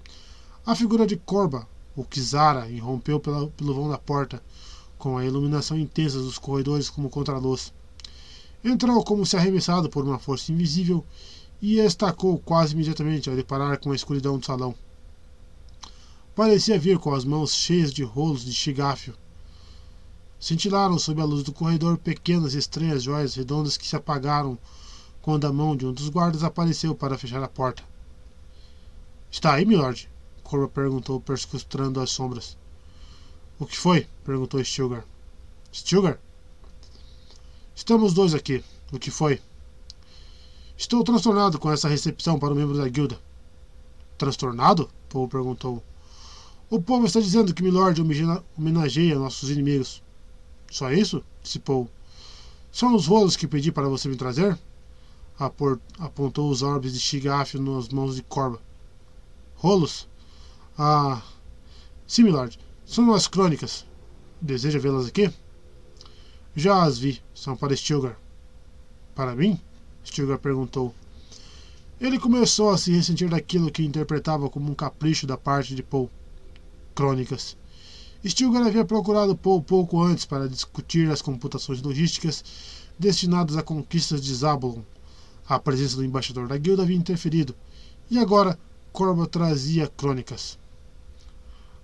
A 0.66 0.76
figura 0.76 1.08
de 1.08 1.16
Corba 1.16 1.68
o 2.00 2.06
Kizara 2.06 2.70
irrompeu 2.70 3.20
pela, 3.20 3.48
pelo 3.50 3.74
vão 3.74 3.90
da 3.90 3.98
porta, 3.98 4.42
com 4.98 5.18
a 5.18 5.26
iluminação 5.26 5.78
intensa 5.78 6.18
dos 6.18 6.38
corredores 6.38 6.90
como 6.90 7.10
contraluz. 7.10 7.74
Entrou 8.64 9.04
como 9.04 9.26
se 9.26 9.36
arremessado 9.36 9.90
por 9.90 10.06
uma 10.06 10.18
força 10.18 10.52
invisível 10.52 11.06
e 11.62 11.78
estacou 11.80 12.38
quase 12.40 12.74
imediatamente 12.74 13.30
ao 13.30 13.36
deparar 13.36 13.80
com 13.80 13.92
a 13.92 13.96
escuridão 13.96 14.38
do 14.38 14.46
salão. 14.46 14.74
Parecia 16.40 16.80
vir 16.80 16.98
com 16.98 17.14
as 17.14 17.26
mãos 17.26 17.54
cheias 17.54 17.92
de 17.92 18.02
rolos 18.02 18.46
de 18.46 18.54
chigáfio. 18.54 19.14
Cintilaram 20.40 20.98
sob 20.98 21.22
a 21.22 21.26
luz 21.26 21.44
do 21.44 21.52
corredor 21.52 21.98
pequenas 21.98 22.54
e 22.54 22.60
estranhas 22.60 23.04
joias 23.04 23.36
redondas 23.36 23.76
que 23.76 23.86
se 23.86 23.94
apagaram 23.94 24.58
quando 25.22 25.46
a 25.46 25.52
mão 25.52 25.76
de 25.76 25.86
um 25.86 25.92
dos 25.92 26.08
guardas 26.08 26.42
apareceu 26.42 26.96
para 26.96 27.18
fechar 27.18 27.44
a 27.44 27.48
porta. 27.50 27.84
Está 29.30 29.56
aí, 29.56 29.66
milord? 29.66 30.10
Corvo 30.42 30.70
perguntou, 30.70 31.20
perscrutando 31.20 32.00
as 32.00 32.10
sombras. 32.10 32.56
O 33.60 33.66
que 33.66 33.78
foi? 33.78 34.08
perguntou 34.24 34.64
Stilgar. 34.64 35.04
Stilgar? 35.74 36.22
Estamos 37.76 38.14
dois 38.14 38.34
aqui. 38.34 38.64
O 38.94 38.98
que 38.98 39.12
foi? 39.12 39.42
Estou 40.78 41.04
transtornado 41.04 41.60
com 41.60 41.70
essa 41.70 41.90
recepção 41.90 42.40
para 42.40 42.54
o 42.54 42.56
membro 42.56 42.78
da 42.78 42.88
guilda. 42.88 43.20
Transtornado? 44.18 44.90
Paul 45.10 45.28
perguntou. 45.28 45.84
O 46.70 46.80
povo 46.80 47.08
está 47.08 47.20
dizendo 47.20 47.52
que 47.52 47.64
Milord 47.64 48.00
homenageia 48.56 49.18
nossos 49.18 49.50
inimigos. 49.50 50.04
Só 50.70 50.92
isso? 50.92 51.24
disse 51.42 51.58
Paul. 51.58 51.90
São 52.72 52.94
os 52.96 53.08
rolos 53.08 53.36
que 53.36 53.48
pedi 53.48 53.72
para 53.72 53.90
você 53.90 54.08
me 54.08 54.16
trazer? 54.16 54.56
Apontou 55.98 56.48
os 56.52 56.62
orbes 56.62 56.94
de 56.94 57.00
Shigaf 57.00 57.58
nas 57.58 57.90
mãos 57.90 58.16
de 58.16 58.22
Corba. 58.22 58.62
Rolos? 59.56 60.08
Ah, 60.78 61.24
sim, 62.06 62.22
milord. 62.22 62.60
São 62.86 63.12
as 63.14 63.28
crônicas. 63.28 63.84
Deseja 64.40 64.78
vê-las 64.78 65.08
aqui? 65.08 65.34
Já 66.56 66.84
as 66.84 67.00
vi. 67.00 67.20
São 67.34 67.56
para 67.56 67.76
Stilgar. 67.76 68.16
Para 69.16 69.36
mim? 69.36 69.60
Stilgar 70.06 70.38
perguntou. 70.38 70.94
Ele 72.00 72.20
começou 72.20 72.70
a 72.70 72.78
se 72.78 72.92
ressentir 72.92 73.28
daquilo 73.28 73.72
que 73.72 73.84
interpretava 73.84 74.50
como 74.50 74.72
um 74.72 74.76
capricho 74.76 75.26
da 75.26 75.36
parte 75.36 75.74
de 75.74 75.82
Paul. 75.82 76.10
Crônicas. 77.00 77.56
Stilgar 78.26 78.68
havia 78.68 78.84
procurado 78.84 79.34
Paul 79.34 79.64
pouco 79.64 80.04
antes 80.04 80.26
para 80.26 80.50
discutir 80.50 81.10
as 81.10 81.22
computações 81.22 81.82
logísticas 81.82 82.44
destinadas 83.00 83.56
a 83.56 83.64
conquistas 83.64 84.22
de 84.22 84.36
Zabulon. 84.36 84.82
A 85.48 85.58
presença 85.58 85.96
do 85.96 86.04
embaixador 86.04 86.50
da 86.50 86.58
guilda 86.58 86.84
havia 86.84 86.98
interferido, 86.98 87.56
e 88.12 88.20
agora 88.20 88.60
Corba 88.92 89.26
trazia 89.26 89.88
crônicas. 89.88 90.60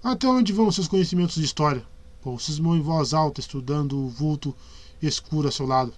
Até 0.04 0.28
onde 0.28 0.52
vão 0.52 0.70
seus 0.70 0.90
conhecimentos 0.90 1.36
de 1.36 1.46
história? 1.46 1.88
Paul 2.22 2.38
cismou 2.38 2.76
em 2.76 2.82
voz 2.82 3.14
alta, 3.14 3.40
estudando 3.40 3.98
o 3.98 4.10
vulto 4.10 4.54
escuro 5.02 5.48
a 5.48 5.52
seu 5.52 5.66
lado. 5.66 5.94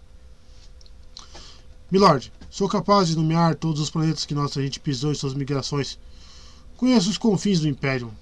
Milord, 1.89 2.31
sou 2.51 2.69
capaz 2.69 3.07
de 3.07 3.15
nomear 3.15 3.55
todos 3.55 3.81
os 3.81 3.89
planetas 3.89 4.25
que 4.25 4.35
nossa 4.35 4.61
gente 4.61 4.79
pisou 4.79 5.11
em 5.11 5.15
suas 5.15 5.33
migrações. 5.33 5.97
Conheço 6.77 7.09
os 7.09 7.17
confins 7.17 7.59
do 7.59 7.67
Império. 7.67 8.13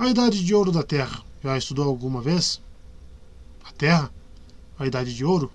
A 0.00 0.08
Idade 0.08 0.42
de 0.42 0.54
Ouro 0.54 0.72
da 0.72 0.82
Terra. 0.82 1.22
Já 1.44 1.58
estudou 1.58 1.86
alguma 1.86 2.22
vez? 2.22 2.58
A 3.62 3.70
Terra? 3.70 4.10
A 4.78 4.86
Idade 4.86 5.14
de 5.14 5.26
Ouro? 5.26 5.52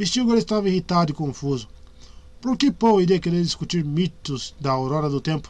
Stilgar 0.00 0.36
estava 0.36 0.68
irritado 0.68 1.12
e 1.12 1.14
confuso. 1.14 1.68
Por 2.40 2.56
que 2.56 2.72
Paul 2.72 3.00
iria 3.00 3.20
querer 3.20 3.40
discutir 3.40 3.84
mitos 3.84 4.52
da 4.60 4.72
aurora 4.72 5.08
do 5.08 5.20
tempo? 5.20 5.48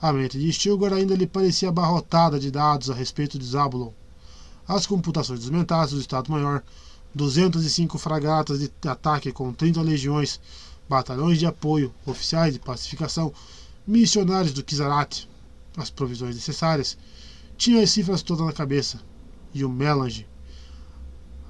A 0.00 0.10
mente 0.10 0.38
de 0.38 0.50
Stilgar 0.50 0.94
ainda 0.94 1.14
lhe 1.14 1.26
parecia 1.26 1.68
abarrotada 1.68 2.40
de 2.40 2.50
dados 2.50 2.88
a 2.88 2.94
respeito 2.94 3.38
de 3.38 3.44
Zabulon. 3.44 3.92
As 4.66 4.86
computações 4.86 5.40
dos 5.40 5.50
mentais 5.50 5.90
do 5.90 6.00
Estado-Maior 6.00 6.62
205 7.14 7.98
fragatas 7.98 8.58
de 8.58 8.70
ataque 8.88 9.32
com 9.32 9.52
30 9.52 9.82
legiões, 9.82 10.40
batalhões 10.88 11.38
de 11.38 11.44
apoio, 11.44 11.92
oficiais 12.06 12.54
de 12.54 12.58
pacificação, 12.58 13.34
missionários 13.86 14.54
do 14.54 14.64
Kizarat, 14.64 15.26
as 15.76 15.90
provisões 15.90 16.34
necessárias. 16.34 16.96
Tinha 17.56 17.82
as 17.82 17.90
cifras 17.90 18.22
todas 18.22 18.46
na 18.46 18.52
cabeça. 18.52 19.00
E 19.52 19.64
o 19.64 19.68
melange. 19.68 20.26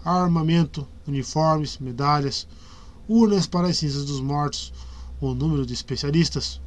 Armamento, 0.05 0.87
uniformes, 1.07 1.79
medalhas, 1.79 2.47
urnas 3.09 3.47
para 3.47 3.69
as 3.69 3.79
cinzas 3.79 4.05
dos 4.05 4.21
mortos, 4.21 4.73
o 5.21 5.35
número 5.35 5.65
de 5.65 5.75
especialistas, 5.75 6.61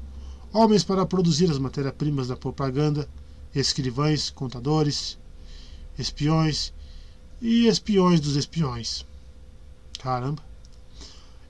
homens 0.53 0.83
para 0.83 1.05
produzir 1.05 1.49
as 1.49 1.57
matérias-primas 1.57 2.27
da 2.27 2.35
propaganda, 2.35 3.07
escrivães, 3.53 4.29
contadores, 4.29 5.17
espiões 5.97 6.73
e 7.41 7.67
espiões 7.67 8.19
dos 8.19 8.35
espiões. 8.35 9.05
Caramba. 9.99 10.43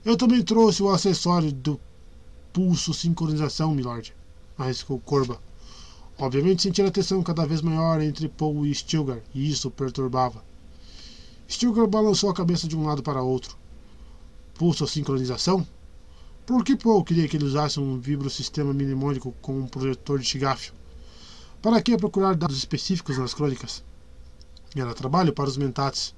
Eu 0.04 0.16
também 0.16 0.42
trouxe 0.42 0.82
o 0.82 0.90
acessório 0.90 1.52
do 1.52 1.80
pulso 2.52 2.92
sincronização, 2.94 3.74
milord, 3.74 4.14
arriscou 4.58 4.98
Corba. 4.98 5.40
Obviamente 6.20 6.60
sentia 6.60 6.86
a 6.86 6.90
tensão 6.90 7.22
cada 7.22 7.46
vez 7.46 7.62
maior 7.62 7.98
entre 8.02 8.28
Paul 8.28 8.66
e 8.66 8.74
Stilgar, 8.74 9.20
e 9.34 9.50
isso 9.50 9.68
o 9.68 9.70
perturbava. 9.70 10.44
Stilgar 11.48 11.86
balançou 11.86 12.28
a 12.28 12.34
cabeça 12.34 12.68
de 12.68 12.76
um 12.76 12.84
lado 12.84 13.02
para 13.02 13.22
outro. 13.22 13.56
Pulso 14.52 14.86
sincronização? 14.86 15.66
Por 16.44 16.62
que 16.62 16.76
Paul 16.76 17.02
queria 17.04 17.26
que 17.26 17.38
ele 17.38 17.46
usasse 17.46 17.80
um 17.80 17.98
vibrosistema 17.98 18.74
mnemônico 18.74 19.34
com 19.40 19.60
um 19.60 19.66
projetor 19.66 20.18
de 20.18 20.26
chigafio? 20.26 20.74
Para 21.62 21.80
que 21.80 21.96
procurar 21.96 22.36
dados 22.36 22.58
específicos 22.58 23.16
nas 23.16 23.32
crônicas? 23.32 23.82
Era 24.76 24.92
trabalho 24.92 25.32
para 25.32 25.48
os 25.48 25.56
mentats. 25.56 26.14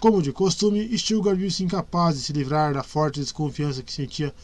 Como 0.00 0.22
de 0.22 0.32
costume, 0.32 0.96
Stilgar 0.96 1.36
viu-se 1.36 1.62
incapaz 1.62 2.16
de 2.16 2.22
se 2.22 2.32
livrar 2.32 2.72
da 2.72 2.82
forte 2.82 3.20
desconfiança 3.20 3.82
que 3.82 3.92
sentia 3.92 4.34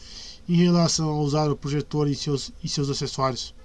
em 0.47 0.57
relação 0.57 1.09
a 1.09 1.19
usar 1.19 1.49
o 1.49 1.57
projetor 1.57 2.07
e 2.07 2.13
seus, 2.13 2.51
e 2.63 2.69
seus 2.69 2.91
acessórios. 2.91 3.55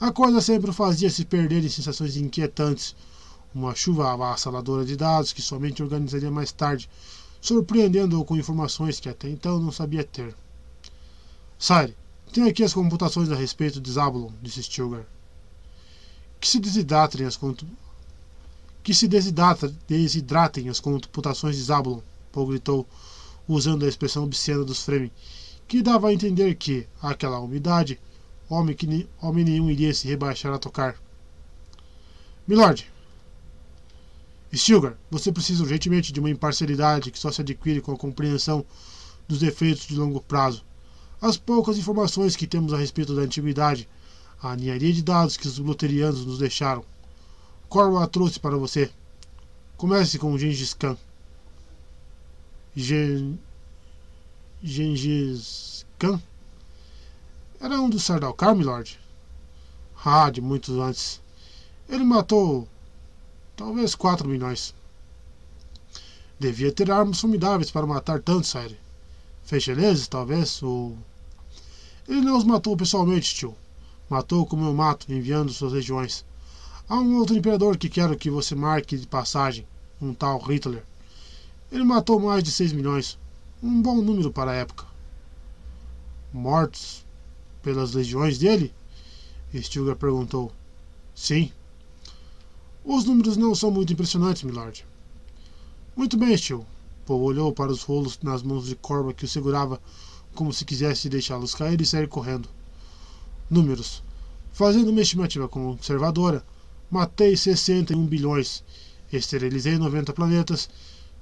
A 0.00 0.12
coisa 0.12 0.40
sempre 0.40 0.70
o 0.70 0.72
fazia 0.72 1.10
se 1.10 1.24
perder 1.24 1.64
em 1.64 1.68
sensações 1.68 2.16
inquietantes. 2.16 2.94
Uma 3.52 3.74
chuva 3.74 4.12
avassaladora 4.12 4.84
de 4.84 4.96
dados 4.96 5.32
que 5.32 5.42
somente 5.42 5.82
organizaria 5.82 6.30
mais 6.30 6.52
tarde, 6.52 6.88
surpreendendo-o 7.40 8.24
com 8.24 8.36
informações 8.36 9.00
que 9.00 9.08
até 9.08 9.28
então 9.28 9.58
não 9.58 9.72
sabia 9.72 10.04
ter. 10.04 10.36
Sire, 11.58 11.96
tenho 12.32 12.48
aqui 12.48 12.62
as 12.62 12.72
computações 12.72 13.28
a 13.32 13.34
respeito 13.34 13.80
de 13.80 13.90
Zabulon, 13.90 14.30
disse 14.40 14.62
Stilgar. 14.62 15.04
Que 16.40 16.46
se 16.46 16.60
desidratem 16.60 17.26
as, 17.26 17.36
que 18.84 18.94
se 18.94 19.08
desidratem 19.08 20.68
as 20.68 20.78
computações 20.78 21.56
de 21.56 21.62
Zabulon, 21.62 22.02
Paul 22.30 22.46
gritou, 22.46 22.86
usando 23.48 23.84
a 23.84 23.88
expressão 23.88 24.22
obscena 24.22 24.62
dos 24.62 24.82
Fremen, 24.82 25.10
que 25.66 25.82
dava 25.82 26.08
a 26.08 26.12
entender 26.12 26.54
que, 26.54 26.86
aquela 27.02 27.40
umidade, 27.40 27.98
homem, 28.48 28.74
que, 28.74 29.08
homem 29.20 29.44
nenhum 29.44 29.70
iria 29.70 29.92
se 29.92 30.08
rebaixar 30.08 30.52
a 30.52 30.58
tocar. 30.58 30.96
Milord, 32.46 32.90
Stilgar, 34.54 34.96
você 35.10 35.30
precisa 35.30 35.62
urgentemente 35.62 36.12
de 36.12 36.20
uma 36.20 36.30
imparcialidade 36.30 37.10
que 37.10 37.18
só 37.18 37.30
se 37.30 37.42
adquire 37.42 37.80
com 37.80 37.92
a 37.92 37.98
compreensão 37.98 38.64
dos 39.26 39.42
efeitos 39.42 39.86
de 39.86 39.96
longo 39.96 40.20
prazo. 40.20 40.64
As 41.20 41.36
poucas 41.36 41.76
informações 41.76 42.36
que 42.36 42.46
temos 42.46 42.72
a 42.72 42.78
respeito 42.78 43.14
da 43.14 43.22
antiguidade, 43.22 43.88
a 44.42 44.56
ninharia 44.56 44.92
de 44.92 45.02
dados 45.02 45.36
que 45.36 45.46
os 45.46 45.58
luterianos 45.58 46.24
nos 46.24 46.38
deixaram, 46.38 46.84
Corvo 47.68 47.98
a 47.98 48.06
trouxe 48.06 48.40
para 48.40 48.56
você. 48.56 48.90
Comece 49.76 50.18
com 50.18 50.38
Gengis 50.38 50.72
Khan. 50.72 50.96
Gen... 52.74 53.38
Gengis 54.62 55.84
Khan? 55.98 56.18
Era 57.60 57.80
um 57.80 57.90
dos 57.90 58.04
Sardaukar, 58.04 58.54
milord? 58.54 59.00
Ah, 60.04 60.30
de 60.30 60.40
muitos 60.40 60.78
antes. 60.78 61.20
Ele 61.88 62.04
matou 62.04 62.68
talvez 63.56 63.96
4 63.96 64.28
milhões. 64.28 64.72
Devia 66.38 66.70
ter 66.70 66.88
armas 66.88 67.20
formidáveis 67.20 67.68
para 67.68 67.84
matar 67.84 68.22
tantos, 68.22 68.50
Sire. 68.50 68.78
Fecheleses, 69.42 70.06
talvez, 70.06 70.62
ou... 70.62 70.96
Ele 72.06 72.20
não 72.20 72.38
os 72.38 72.44
matou 72.44 72.76
pessoalmente, 72.76 73.34
tio. 73.34 73.56
Matou 74.08 74.46
como 74.46 74.64
eu 74.64 74.72
mato, 74.72 75.12
enviando 75.12 75.52
suas 75.52 75.72
legiões. 75.72 76.24
Há 76.88 76.94
um 76.94 77.16
outro 77.16 77.36
imperador 77.36 77.76
que 77.76 77.88
quero 77.88 78.16
que 78.16 78.30
você 78.30 78.54
marque 78.54 78.96
de 78.96 79.06
passagem, 79.08 79.66
um 80.00 80.14
tal 80.14 80.38
Hitler. 80.38 80.84
Ele 81.72 81.82
matou 81.82 82.20
mais 82.20 82.44
de 82.44 82.52
6 82.52 82.72
milhões, 82.72 83.18
um 83.60 83.82
bom 83.82 83.96
número 83.96 84.30
para 84.30 84.52
a 84.52 84.54
época. 84.54 84.86
Mortos 86.32 87.07
pelas 87.68 87.92
legiões 87.92 88.38
dele? 88.38 88.72
Stilgar 89.54 89.94
perguntou. 89.96 90.50
Sim. 91.14 91.52
Os 92.82 93.04
números 93.04 93.36
não 93.36 93.54
são 93.54 93.70
muito 93.70 93.92
impressionantes, 93.92 94.42
milord. 94.42 94.86
Muito 95.94 96.16
bem, 96.16 96.34
Stil. 96.34 96.64
Paul 97.04 97.20
olhou 97.20 97.52
para 97.52 97.70
os 97.70 97.82
rolos 97.82 98.18
nas 98.22 98.42
mãos 98.42 98.68
de 98.68 98.74
Corba 98.74 99.12
que 99.12 99.26
o 99.26 99.28
segurava 99.28 99.78
como 100.34 100.50
se 100.50 100.64
quisesse 100.64 101.10
deixá-los 101.10 101.54
cair 101.54 101.78
e 101.78 101.84
sair 101.84 102.08
correndo. 102.08 102.48
Números. 103.50 104.02
Fazendo 104.50 104.88
uma 104.88 105.02
estimativa 105.02 105.46
conservadora, 105.46 106.42
Matei 106.90 107.36
61 107.36 108.06
bilhões. 108.06 108.64
Esterilizei 109.12 109.76
90 109.76 110.14
planetas. 110.14 110.70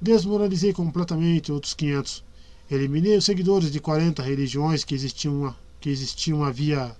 Desmoralizei 0.00 0.72
completamente 0.72 1.50
outros 1.50 1.74
500. 1.74 2.22
Eliminei 2.70 3.16
os 3.16 3.24
seguidores 3.24 3.72
de 3.72 3.80
40 3.80 4.22
religiões 4.22 4.84
que 4.84 4.94
existiam, 4.94 5.52
que 5.86 5.90
existiam 5.90 6.42
havia. 6.42 6.96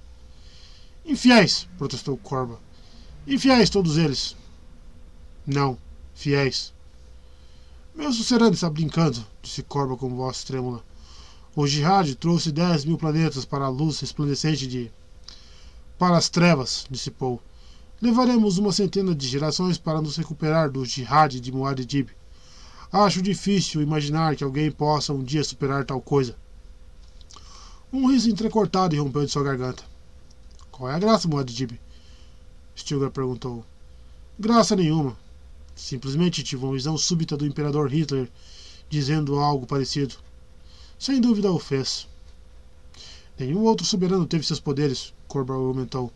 Infiéis, 1.05 1.67
protestou 1.77 2.17
Corba. 2.17 2.61
Infiéis 3.27 3.69
todos 3.69 3.97
eles. 3.97 4.37
Não, 5.45 5.77
fiéis. 6.15 6.73
Meu 7.97 8.13
sucerano 8.13 8.55
está 8.55 8.71
brincando, 8.71 9.27
disse 9.43 9.65
Corba 9.65 9.97
com 9.97 10.15
voz 10.15 10.45
trêmula. 10.45 10.85
O 11.57 11.67
Jihad 11.67 12.15
trouxe 12.15 12.53
10 12.53 12.85
mil 12.85 12.97
planetas 12.97 13.45
para 13.45 13.65
a 13.65 13.69
luz 13.69 13.99
resplandecente 13.99 14.69
de. 14.69 14.93
Para 15.99 16.17
as 16.17 16.29
trevas, 16.29 16.87
disse 16.89 17.11
Paul. 17.11 17.43
Levaremos 18.01 18.57
uma 18.57 18.71
centena 18.71 19.17
de 19.17 19.27
gerações 19.27 19.79
para 19.79 20.01
nos 20.01 20.17
recuperar 20.17 20.71
do 20.71 20.85
jihad 20.85 21.41
de 21.41 21.51
Muad'Dib. 21.51 22.11
Acho 22.93 23.21
difícil 23.21 23.83
imaginar 23.83 24.37
que 24.37 24.45
alguém 24.45 24.71
possa 24.71 25.13
um 25.13 25.25
dia 25.25 25.43
superar 25.43 25.85
tal 25.85 26.01
coisa. 26.01 26.37
Um 27.97 28.11
riso 28.11 28.29
entrecortado 28.29 28.95
irrompeu 28.95 29.25
de 29.25 29.33
sua 29.33 29.43
garganta. 29.43 29.83
Qual 30.71 30.91
é 30.91 30.95
a 30.95 30.99
graça, 30.99 31.27
Muad'Dib? 31.27 31.81
Stilgar 32.77 33.11
perguntou. 33.11 33.65
Graça 34.39 34.77
nenhuma. 34.77 35.17
Simplesmente 35.75 36.43
tive 36.43 36.63
uma 36.63 36.75
visão 36.75 36.99
súbita 36.99 37.39
do 37.39 37.47
imperador 37.47 37.91
Hitler 37.91 38.29
dizendo 38.91 39.39
algo 39.39 39.67
parecido. 39.67 40.15
Sem 40.99 41.23
dúvida 41.23 41.51
o 41.51 41.59
fez. 41.59 42.07
Nenhum 43.39 43.63
outro 43.63 43.87
soberano 43.87 44.27
teve 44.27 44.47
seus 44.47 44.61
poderes, 44.61 45.15
Corba 45.27 45.55
argumentou. 45.55 46.13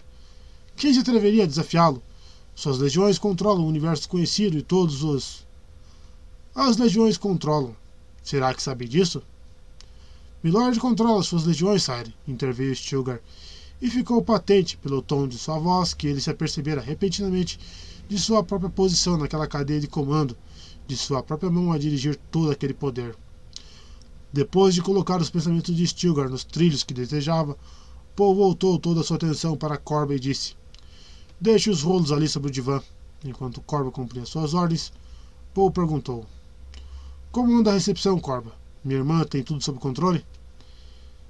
Quem 0.77 0.93
se 0.93 1.01
atreveria 1.01 1.45
a 1.45 1.47
desafiá-lo? 1.47 2.03
Suas 2.55 2.77
legiões 2.77 3.19
controlam 3.19 3.65
o 3.65 3.69
universo 3.69 4.07
conhecido 4.07 4.59
e 4.59 4.63
todos 4.63 5.03
os. 5.03 5.47
As 6.55 6.77
legiões 6.77 7.17
controlam. 7.17 7.75
Será 8.23 8.53
que 8.53 8.63
sabe 8.63 8.87
disso? 8.87 9.23
Milord 10.43 10.81
controla 10.81 11.23
suas 11.23 11.45
legiões, 11.45 11.83
Sire, 11.83 12.15
interveio 12.27 12.75
Stilgar, 12.75 13.21
e 13.79 13.91
ficou 13.91 14.23
patente 14.23 14.75
pelo 14.79 15.03
tom 15.03 15.29
de 15.29 15.37
sua 15.37 15.59
voz 15.59 15.93
que 15.93 16.07
ele 16.07 16.19
se 16.19 16.31
apercebera 16.31 16.81
repentinamente 16.81 17.61
de 18.09 18.19
sua 18.19 18.43
própria 18.43 18.71
posição 18.71 19.19
naquela 19.19 19.47
cadeia 19.47 19.79
de 19.79 19.87
comando, 19.87 20.35
de 20.87 20.97
sua 20.97 21.23
própria 21.23 21.51
mão 21.51 21.73
a 21.73 21.79
dirigir 21.79 22.17
todo 22.31 22.51
aquele 22.51 22.73
poder. 22.73 23.15
Depois 24.33 24.75
de 24.75 24.81
colocar 24.81 25.21
os 25.21 25.29
pensamentos 25.29 25.77
de 25.77 25.87
Stilgar 25.87 26.31
nos 26.31 26.43
trilhos 26.43 26.85
que 26.85 26.95
desejava, 26.95 27.55
Paul 28.17 28.35
voltou 28.35 28.79
toda 28.79 29.03
a 29.03 29.05
sua 29.05 29.17
atenção 29.17 29.59
para 29.59 29.77
Corba 29.77 30.15
e 30.15 30.21
disse: 30.21 30.55
Deixe 31.39 31.69
os 31.69 31.83
rolos 31.83 32.13
ali 32.13 32.27
sobre 32.27 32.49
o 32.49 32.53
divã. 32.53 32.83
Enquanto 33.23 33.61
Corba 33.61 33.91
cumpria 33.91 34.25
suas 34.25 34.55
ordens, 34.55 34.91
Paul 35.53 35.71
perguntou: 35.71 36.25
Como 37.31 37.55
anda 37.59 37.71
a 37.71 37.75
recepção, 37.75 38.19
Corba? 38.19 38.60
Minha 38.83 39.01
irmã 39.01 39.23
tem 39.25 39.43
tudo 39.43 39.63
sob 39.63 39.79
controle? 39.79 40.25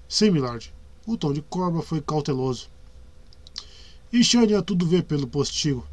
Sim, 0.08 0.30
milord. 0.30 0.72
O 1.06 1.16
tom 1.16 1.32
de 1.32 1.42
Corba 1.42 1.82
foi 1.82 2.00
cauteloso. 2.00 2.68
E 4.12 4.22
Shania 4.22 4.62
tudo 4.62 4.86
vê 4.86 5.02
pelo 5.02 5.26
postigo. 5.26 5.86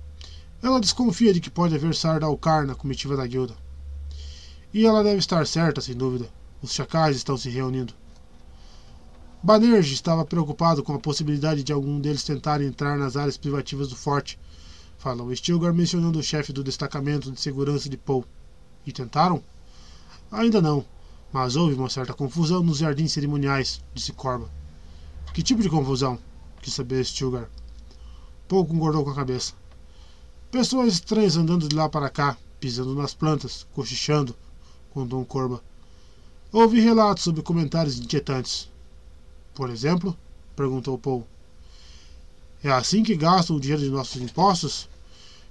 Ela 0.62 0.80
desconfia 0.80 1.34
de 1.34 1.40
que 1.40 1.50
pode 1.50 1.76
haver 1.76 1.96
Sardalcar 1.96 2.66
na 2.66 2.76
comitiva 2.76 3.16
da 3.16 3.26
guilda. 3.26 3.56
E 4.74 4.86
ela 4.86 5.04
deve 5.04 5.18
estar 5.18 5.46
certa, 5.48 5.82
sem 5.82 5.96
dúvida. 5.96 6.30
Os 6.62 6.74
chacais 6.74 7.16
estão 7.16 7.38
se 7.38 7.50
reunindo. 7.50 7.94
Banerjee 9.42 9.94
estava 9.94 10.26
preocupado 10.26 10.84
com 10.84 10.94
a 10.94 11.00
possibilidade 11.00 11.64
de 11.64 11.72
algum 11.72 12.00
deles 12.00 12.24
tentar 12.24 12.62
entrar 12.62 12.98
nas 12.98 13.16
áreas 13.16 13.38
privativas 13.38 13.88
do 13.88 13.96
forte, 13.96 14.38
falou 14.98 15.34
Stilgar 15.36 15.74
mencionando 15.74 16.20
o 16.20 16.24
chefe 16.24 16.52
do 16.52 16.64
destacamento 16.64 17.32
de 17.32 17.40
segurança 17.40 17.88
de 17.88 17.98
Poe. 17.98 18.26
E 18.86 18.92
tentaram? 18.92 19.42
Ainda 20.32 20.62
não, 20.62 20.84
mas 21.32 21.56
houve 21.56 21.76
uma 21.76 21.90
certa 21.90 22.14
confusão 22.14 22.64
nos 22.64 22.80
jardins 22.80 23.12
cerimoniais, 23.12 23.82
disse 23.94 24.12
Corba. 24.14 24.50
Que 25.34 25.44
tipo 25.44 25.62
de 25.62 25.70
confusão? 25.70 26.18
quis 26.62 26.74
saber 26.74 27.04
Stilgar. 27.06 27.50
Poe 28.48 28.66
concordou 28.66 29.04
com 29.04 29.12
a 29.12 29.16
cabeça. 29.16 29.54
Pessoas 30.52 30.94
estranhas 30.94 31.38
andando 31.38 31.68
de 31.68 31.76
lá 31.76 31.90
para 31.90 32.10
cá, 32.10 32.38
pisando 32.60 32.96
nas 32.96 33.14
plantas, 33.14 33.68
cochichando, 33.74 34.36
contou 34.92 35.24
Corba. 35.26 35.62
Ouvi 36.52 36.80
relatos 36.80 37.24
sobre 37.24 37.42
comentários 37.42 38.00
inquietantes. 38.00 38.70
Por 39.54 39.70
exemplo? 39.70 40.18
perguntou 40.56 40.98
Paul. 40.98 41.28
É 42.64 42.72
assim 42.72 43.04
que 43.04 43.16
gastam 43.16 43.56
o 43.56 43.60
dinheiro 43.60 43.84
de 43.84 43.90
nossos 43.90 44.22
impostos? 44.22 44.90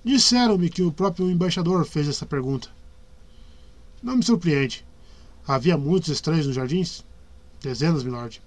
Disseram-me 0.05 0.69
que 0.69 0.83
o 0.83 0.93
próprio 0.93 1.31
embaixador 1.31 1.85
fez 1.85 2.09
essa 2.09 2.27
pergunta. 2.27 2.69
Não 4.03 4.17
me 4.17 4.25
surpreende. 4.25 4.85
Havia 5.47 5.77
muitos 5.79 6.09
estranhos 6.09 6.47
nos 6.47 6.57
jardins? 6.57 7.05
Dezenas, 7.63 8.03
milord. 8.03 8.43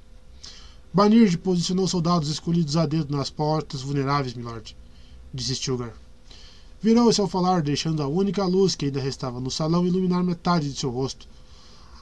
Banird 0.93 1.37
posicionou 1.37 1.87
soldados 1.87 2.29
escolhidos 2.29 2.75
a 2.75 2.85
dedo 2.85 3.15
nas 3.15 3.29
portas 3.29 3.81
vulneráveis, 3.81 4.33
milord, 4.33 4.75
disse 5.33 5.55
Stilgar. 5.55 5.93
Virou-se 6.81 7.21
ao 7.21 7.27
falar, 7.27 7.61
deixando 7.61 8.01
a 8.01 8.07
única 8.07 8.45
luz 8.45 8.75
que 8.75 8.85
ainda 8.85 8.99
restava 8.99 9.39
no 9.39 9.51
salão 9.51 9.85
iluminar 9.85 10.23
metade 10.23 10.71
de 10.71 10.79
seu 10.79 10.89
rosto 10.89 11.27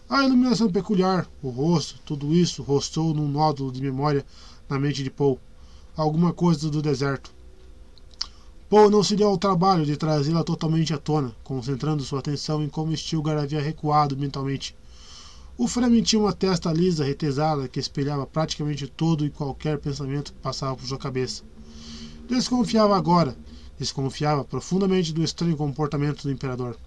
a 0.09 0.23
iluminação 0.23 0.71
peculiar, 0.71 1.27
o 1.43 1.49
rosto, 1.49 1.99
tudo 2.05 2.33
isso 2.33 2.63
rostou 2.63 3.13
num 3.13 3.27
nódulo 3.27 3.73
de 3.73 3.81
memória 3.81 4.25
na 4.69 4.79
mente 4.79 5.03
de 5.03 5.09
Paul. 5.09 5.37
Alguma 5.97 6.31
coisa 6.31 6.69
do 6.69 6.81
deserto. 6.81 7.29
Paul 8.69 8.89
não 8.89 9.03
se 9.03 9.17
deu 9.17 9.27
ao 9.27 9.37
trabalho 9.37 9.85
de 9.85 9.97
trazê-la 9.97 10.45
totalmente 10.45 10.93
à 10.93 10.97
tona, 10.97 11.35
concentrando 11.43 12.03
sua 12.03 12.19
atenção 12.19 12.63
em 12.63 12.69
como 12.69 12.95
Stilgar 12.95 13.37
havia 13.37 13.61
recuado 13.61 14.15
mentalmente. 14.15 14.73
O 15.59 15.67
Fremen 15.67 16.03
tinha 16.03 16.21
uma 16.21 16.33
testa 16.33 16.71
lisa, 16.71 17.03
retesada, 17.03 17.67
que 17.67 17.79
espelhava 17.79 18.27
praticamente 18.27 18.87
todo 18.87 19.25
e 19.25 19.31
qualquer 19.31 19.79
pensamento 19.79 20.31
que 20.31 20.39
passava 20.39 20.75
por 20.75 20.85
sua 20.85 20.99
cabeça. 20.99 21.43
Desconfiava 22.29 22.95
agora, 22.95 23.35
desconfiava 23.79 24.45
profundamente 24.45 25.11
do 25.11 25.23
estranho 25.23 25.57
comportamento 25.57 26.21
do 26.21 26.31
imperador. 26.31 26.77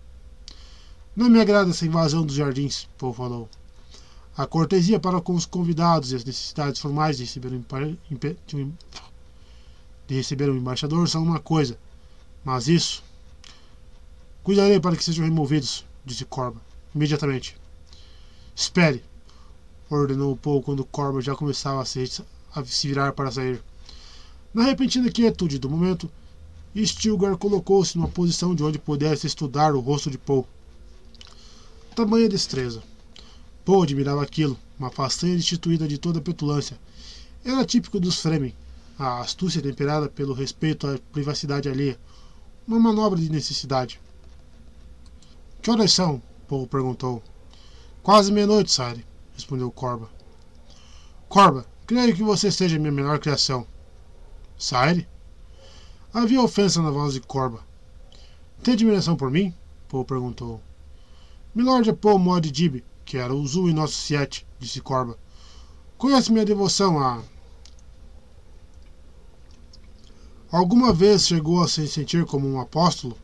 Não 1.17 1.29
me 1.29 1.41
agrada 1.41 1.71
essa 1.71 1.85
invasão 1.85 2.25
dos 2.25 2.37
jardins, 2.37 2.89
Paul 2.97 3.13
falou. 3.13 3.49
A 4.37 4.47
cortesia 4.47 5.01
para 5.01 5.21
com 5.21 5.35
os 5.35 5.45
convidados 5.45 6.13
e 6.13 6.17
as 6.17 6.25
necessidades 6.25 6.81
formais 6.81 7.17
de 7.17 7.25
receber 7.25 7.53
um, 7.53 8.73
de 10.07 10.15
receber 10.15 10.49
um 10.49 10.57
embaixador 10.57 11.09
são 11.09 11.25
uma 11.25 11.41
coisa, 11.41 11.77
mas 12.45 12.69
isso. 12.69 13.03
Cuidarei 14.45 14.79
para 14.79 14.95
que 14.95 15.03
sejam 15.03 15.25
removidos, 15.25 15.85
disse 16.07 16.25
Corba, 16.25 16.61
imediatamente. 16.95 17.60
Espere, 18.55 19.03
ordenou 19.89 20.37
Paul 20.37 20.63
quando 20.63 20.85
Corba 20.85 21.21
já 21.21 21.35
começava 21.35 21.83
a 21.83 21.85
se, 21.85 22.23
a 22.55 22.65
se 22.65 22.89
virar 22.89 23.13
para 23.13 23.31
sair. 23.31 23.63
Na 24.53 24.65
repentina 24.65 25.11
quietude 25.11 25.59
do 25.59 25.71
momento, 25.71 26.11
Stilgar 26.77 27.37
colocou-se 27.37 27.97
numa 27.97 28.09
posição 28.09 28.55
de 28.55 28.63
onde 28.63 28.79
pudesse 28.79 29.27
estudar 29.27 29.75
o 29.75 29.81
rosto 29.81 30.11
de 30.11 30.19
Paul. 30.19 30.47
Tamanha 31.95 32.29
destreza. 32.29 32.83
Poe 33.65 33.83
admirava 33.83 34.23
aquilo, 34.23 34.59
uma 34.79 34.91
façanha 34.91 35.37
destituída 35.37 35.87
de 35.87 35.99
toda 35.99 36.21
petulância. 36.21 36.79
Era 37.45 37.65
típico 37.65 37.99
dos 37.99 38.21
Fremen, 38.21 38.55
a 38.99 39.21
astúcia 39.21 39.63
temperada 39.63 40.09
pelo 40.09 40.33
respeito 40.33 40.87
à 40.87 40.99
privacidade 41.13 41.69
alheia. 41.69 41.99
Uma 42.67 42.79
manobra 42.79 43.19
de 43.19 43.31
necessidade. 43.31 44.01
Que 45.61 45.71
horas 45.71 45.93
são? 45.93 46.23
Poe 46.47 46.67
perguntou. 46.67 47.23
Quase 48.03 48.33
meia-noite, 48.33 48.73
Sire, 48.73 49.05
respondeu 49.35 49.71
Corba. 49.71 50.09
Corba, 51.29 51.67
creio 51.87 52.15
que 52.15 52.23
você 52.23 52.51
seja 52.51 52.79
minha 52.79 52.91
melhor 52.91 53.19
criação. 53.19 53.67
Sire? 54.59 55.07
Havia 56.13 56.43
ofensa 56.43 56.81
na 56.81 56.91
voz 56.91 57.13
de 57.13 57.21
Corba. 57.21 57.61
Tem 58.63 58.75
admiração 58.75 59.17
por 59.17 59.31
mim? 59.31 59.55
Poe 59.87 60.05
perguntou. 60.05 60.61
Milord 61.55 61.93
Paul 61.95 62.19
Moddib, 62.19 62.83
que 63.05 63.19
era 63.19 63.35
o 63.35 63.47
Zul 63.47 63.69
em 63.69 63.75
nosso 63.75 63.95
Siete, 63.95 64.47
disse 64.59 64.81
Corba. 64.81 65.19
Conhece 65.99 66.33
minha 66.33 66.45
devoção 66.45 66.99
a. 66.99 67.23
Alguma 70.51 70.93
vez 70.93 71.27
chegou 71.27 71.63
a 71.63 71.69
se 71.69 71.87
sentir 71.87 72.25
como 72.25 72.49
um 72.49 72.61
apóstolo? 72.61 73.17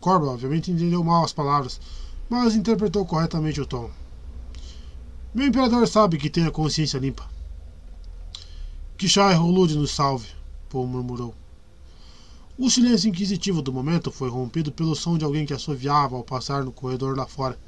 Corba, 0.00 0.26
obviamente, 0.26 0.70
entendeu 0.70 1.04
mal 1.04 1.24
as 1.24 1.32
palavras, 1.32 1.80
mas 2.28 2.54
interpretou 2.54 3.04
corretamente 3.06 3.60
o 3.60 3.66
tom. 3.66 3.90
Meu 5.34 5.46
imperador 5.46 5.86
sabe 5.86 6.18
que 6.18 6.30
tem 6.30 6.46
a 6.46 6.50
consciência 6.50 6.98
limpa. 6.98 7.28
Que 8.96 9.08
Shai 9.08 9.34
Rolud 9.34 9.76
nos 9.76 9.90
salve, 9.90 10.28
Paul 10.68 10.86
murmurou. 10.86 11.34
O 12.58 12.70
silêncio 12.70 13.10
inquisitivo 13.10 13.60
do 13.60 13.72
momento 13.72 14.10
foi 14.10 14.30
rompido 14.30 14.72
pelo 14.72 14.96
som 14.96 15.18
de 15.18 15.24
alguém 15.26 15.44
que 15.44 15.52
assoviava 15.52 16.16
ao 16.16 16.24
passar 16.24 16.64
no 16.64 16.72
corredor 16.72 17.14
lá 17.14 17.26
fora. 17.26 17.58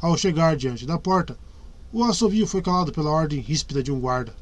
Ao 0.00 0.16
chegar 0.16 0.56
diante 0.56 0.84
da 0.84 0.98
porta, 0.98 1.38
o 1.92 2.02
assovio 2.02 2.46
foi 2.46 2.60
calado 2.60 2.92
pela 2.92 3.10
ordem 3.10 3.40
ríspida 3.40 3.82
de 3.82 3.92
um 3.92 4.00
guarda. 4.00 4.34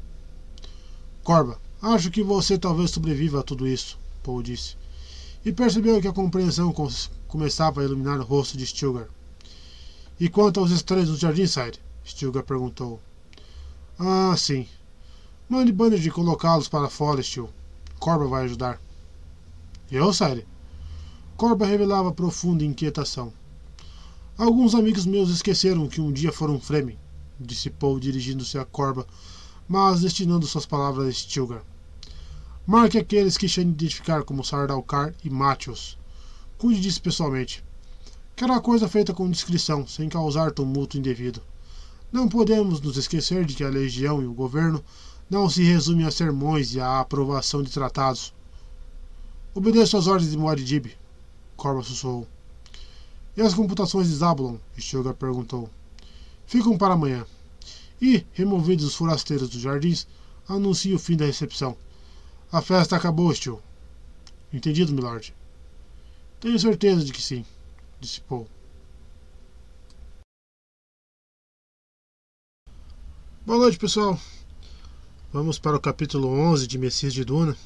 Corba, 1.23 1.59
acho 1.81 2.09
que 2.09 2.23
você 2.23 2.57
talvez 2.57 2.89
sobreviva 2.89 3.39
a 3.39 3.43
tudo 3.43 3.67
isso, 3.67 3.99
Paul 4.23 4.41
disse. 4.41 4.75
E 5.45 5.53
percebeu 5.53 6.01
que 6.01 6.07
a 6.07 6.13
compreensão 6.13 6.73
começava 7.27 7.81
a 7.81 7.83
iluminar 7.83 8.19
o 8.19 8.23
rosto 8.23 8.57
de 8.57 8.65
Stilgar. 8.65 9.07
E 10.19 10.29
quanto 10.29 10.59
aos 10.59 10.71
estranhos 10.71 11.09
do 11.09 11.17
jardim, 11.17 11.45
Side? 11.45 11.79
Stilgar 12.03 12.43
perguntou. 12.43 12.99
Ah, 13.99 14.35
sim. 14.35 14.67
Mande 15.47 15.71
Banner 15.71 15.99
de 15.99 16.09
colocá-los 16.09 16.67
para 16.67 16.89
fora, 16.89 17.21
Stil. 17.21 17.49
Corba 17.99 18.27
vai 18.27 18.45
ajudar. 18.45 18.81
Eu, 19.91 20.11
Sire? 20.11 20.47
Corba 21.35 21.65
revelava 21.67 22.11
profunda 22.11 22.65
inquietação. 22.65 23.31
Alguns 24.37 24.73
amigos 24.73 25.05
meus 25.05 25.29
esqueceram 25.29 25.87
que 25.87 26.01
um 26.01 26.11
dia 26.11 26.31
foram 26.31 26.59
Fremen, 26.59 26.97
disse 27.39 27.69
Paul 27.69 27.99
dirigindo-se 27.99 28.57
a 28.57 28.65
Corba, 28.65 29.05
mas 29.67 30.01
destinando 30.01 30.47
suas 30.47 30.65
palavras 30.65 31.07
a 31.07 31.11
Stilgar. 31.11 31.63
Marque 32.65 32.97
aqueles 32.97 33.37
que 33.37 33.47
Shane 33.47 33.71
identificar 33.71 34.23
como 34.23 34.43
Sardalcar 34.43 35.13
e 35.23 35.29
Matios. 35.29 35.97
Cuide 36.57 36.81
disso 36.81 37.01
pessoalmente. 37.01 37.63
Quero 38.37 38.53
a 38.53 38.61
coisa 38.61 38.87
feita 38.87 39.15
com 39.15 39.31
discrição, 39.31 39.87
sem 39.87 40.07
causar 40.07 40.51
tumulto 40.51 40.95
indevido. 40.95 41.41
Não 42.11 42.29
podemos 42.29 42.79
nos 42.79 42.95
esquecer 42.95 43.43
de 43.43 43.55
que 43.55 43.63
a 43.63 43.69
legião 43.69 44.21
e 44.21 44.27
o 44.27 44.33
governo 44.33 44.85
não 45.27 45.49
se 45.49 45.63
resumem 45.63 46.05
a 46.05 46.11
sermões 46.11 46.75
e 46.75 46.79
à 46.79 46.99
aprovação 46.99 47.63
de 47.63 47.71
tratados. 47.71 48.31
Obedeço 49.55 49.97
às 49.97 50.05
ordens 50.05 50.29
de 50.29 50.37
Muad'Dib, 50.37 50.91
Corba 51.55 51.81
sussurrou. 51.81 52.27
E 53.35 53.41
as 53.41 53.55
computações 53.55 54.07
de 54.07 54.13
Zabulon? 54.13 54.57
Stilgar 54.77 55.15
perguntou. 55.15 55.67
Ficam 56.45 56.77
para 56.77 56.93
amanhã. 56.93 57.25
E, 57.99 58.23
removidos 58.33 58.85
os 58.85 58.93
forasteiros 58.93 59.49
dos 59.49 59.61
jardins, 59.61 60.07
anuncio 60.47 60.95
o 60.95 60.99
fim 60.99 61.17
da 61.17 61.25
recepção. 61.25 61.75
A 62.51 62.61
festa 62.61 62.95
acabou, 62.95 63.33
Stil. 63.33 63.59
Entendido, 64.53 64.93
milord? 64.93 65.33
Tenho 66.39 66.59
certeza 66.59 67.03
de 67.03 67.11
que 67.11 67.21
sim, 67.21 67.43
disse 67.99 68.21
Paul. 68.21 68.47
Boa 73.45 73.59
noite, 73.59 73.77
pessoal. 73.77 74.19
Vamos 75.31 75.57
para 75.57 75.75
o 75.75 75.79
capítulo 75.79 76.27
11 76.27 76.67
de 76.67 76.77
Messias 76.77 77.13
de 77.13 77.23
Duna. 77.23 77.57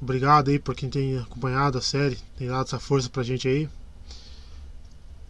Obrigado 0.00 0.50
aí 0.50 0.58
por 0.58 0.74
quem 0.74 0.88
tem 0.88 1.18
acompanhado 1.18 1.78
a 1.78 1.82
série, 1.82 2.18
tem 2.36 2.48
dado 2.48 2.66
essa 2.66 2.78
força 2.78 3.08
pra 3.10 3.22
gente 3.22 3.46
aí. 3.48 3.68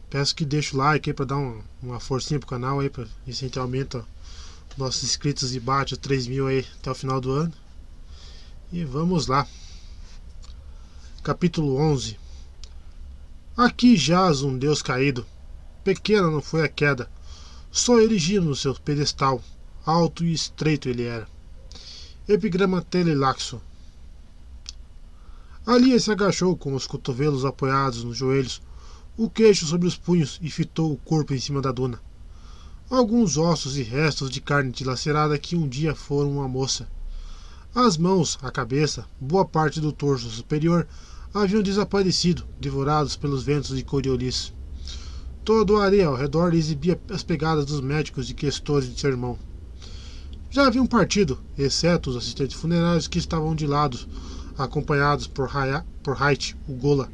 Peço 0.09 0.35
que 0.35 0.45
deixe 0.45 0.75
o 0.75 0.79
like 0.79 1.09
aí 1.09 1.15
pra 1.15 1.25
dar 1.25 1.37
uma, 1.83 2.01
forcinha 2.01 2.39
pro 2.39 2.49
canal 2.49 2.81
aí, 2.81 2.91
pra 2.91 3.05
se 3.05 3.11
a 3.27 3.33
gente 3.33 3.59
aumenta 3.59 4.05
nossos 4.77 5.05
inscritos 5.05 5.55
e 5.55 5.61
bate 5.61 5.95
os 5.95 5.99
3 5.99 6.27
mil 6.27 6.47
aí 6.47 6.67
até 6.79 6.91
o 6.91 6.95
final 6.95 7.21
do 7.21 7.33
ano. 7.33 7.53
E 8.73 8.85
vamos 8.85 9.27
lá. 9.27 9.47
Capítulo 11.23 11.77
11 11.77 12.20
Aqui 13.63 13.95
jaz 13.95 14.41
um 14.41 14.57
Deus 14.57 14.81
caído. 14.81 15.27
Pequena 15.85 16.31
não 16.31 16.41
foi 16.41 16.65
a 16.65 16.69
queda, 16.69 17.11
só 17.71 18.01
erigido 18.01 18.47
no 18.47 18.57
seu 18.57 18.75
pedestal, 18.75 19.43
alto 19.85 20.25
e 20.25 20.33
estreito 20.33 20.89
ele 20.89 21.05
era. 21.05 21.29
Epigrama 22.27 22.81
Telelaxo. 22.81 23.61
Ali 25.67 26.01
se 26.01 26.11
agachou 26.11 26.57
com 26.57 26.73
os 26.73 26.87
cotovelos 26.87 27.45
apoiados 27.45 28.03
nos 28.03 28.17
joelhos, 28.17 28.63
o 29.15 29.29
queixo 29.29 29.67
sobre 29.67 29.87
os 29.87 29.95
punhos 29.95 30.39
e 30.41 30.51
fitou 30.51 30.91
o 30.91 30.97
corpo 30.97 31.35
em 31.35 31.39
cima 31.39 31.61
da 31.61 31.71
duna. 31.71 32.01
Alguns 32.89 33.37
ossos 33.37 33.77
e 33.77 33.83
restos 33.83 34.31
de 34.31 34.41
carne 34.41 34.73
dilacerada 34.73 35.39
que 35.39 35.55
um 35.55 35.69
dia 35.69 35.95
foram 35.95 36.33
uma 36.33 36.49
moça. 36.49 36.89
As 37.75 37.99
mãos, 37.99 38.39
a 38.41 38.51
cabeça, 38.51 39.05
boa 39.21 39.45
parte 39.45 39.83
do 39.83 39.93
torso 39.93 40.31
superior 40.31 40.89
haviam 41.33 41.63
desaparecido, 41.63 42.45
devorados 42.61 43.15
pelos 43.15 43.45
ventos 43.45 43.77
de 43.77 43.85
Coriolis. 43.85 44.53
Todo 45.45 45.75
o 45.75 45.81
areia 45.81 46.09
ao 46.09 46.17
redor 46.17 46.53
exibia 46.55 47.01
as 47.09 47.23
pegadas 47.23 47.65
dos 47.65 47.81
médicos 47.81 48.29
e 48.29 48.35
questores 48.35 48.93
de 48.93 49.01
seu 49.01 49.11
irmão. 49.11 49.39
Já 50.51 50.67
haviam 50.67 50.87
partido, 50.87 51.39
exceto 51.57 52.11
os 52.11 52.17
assistentes 52.17 52.57
funerários 52.57 53.07
que 53.07 53.19
estavam 53.19 53.55
de 53.55 53.65
lado, 53.67 53.97
acompanhados 54.59 55.29
por, 55.29 55.49
Haya, 55.57 55.87
por 56.03 56.21
Hait, 56.21 56.57
o 56.69 56.73
Gola, 56.73 57.09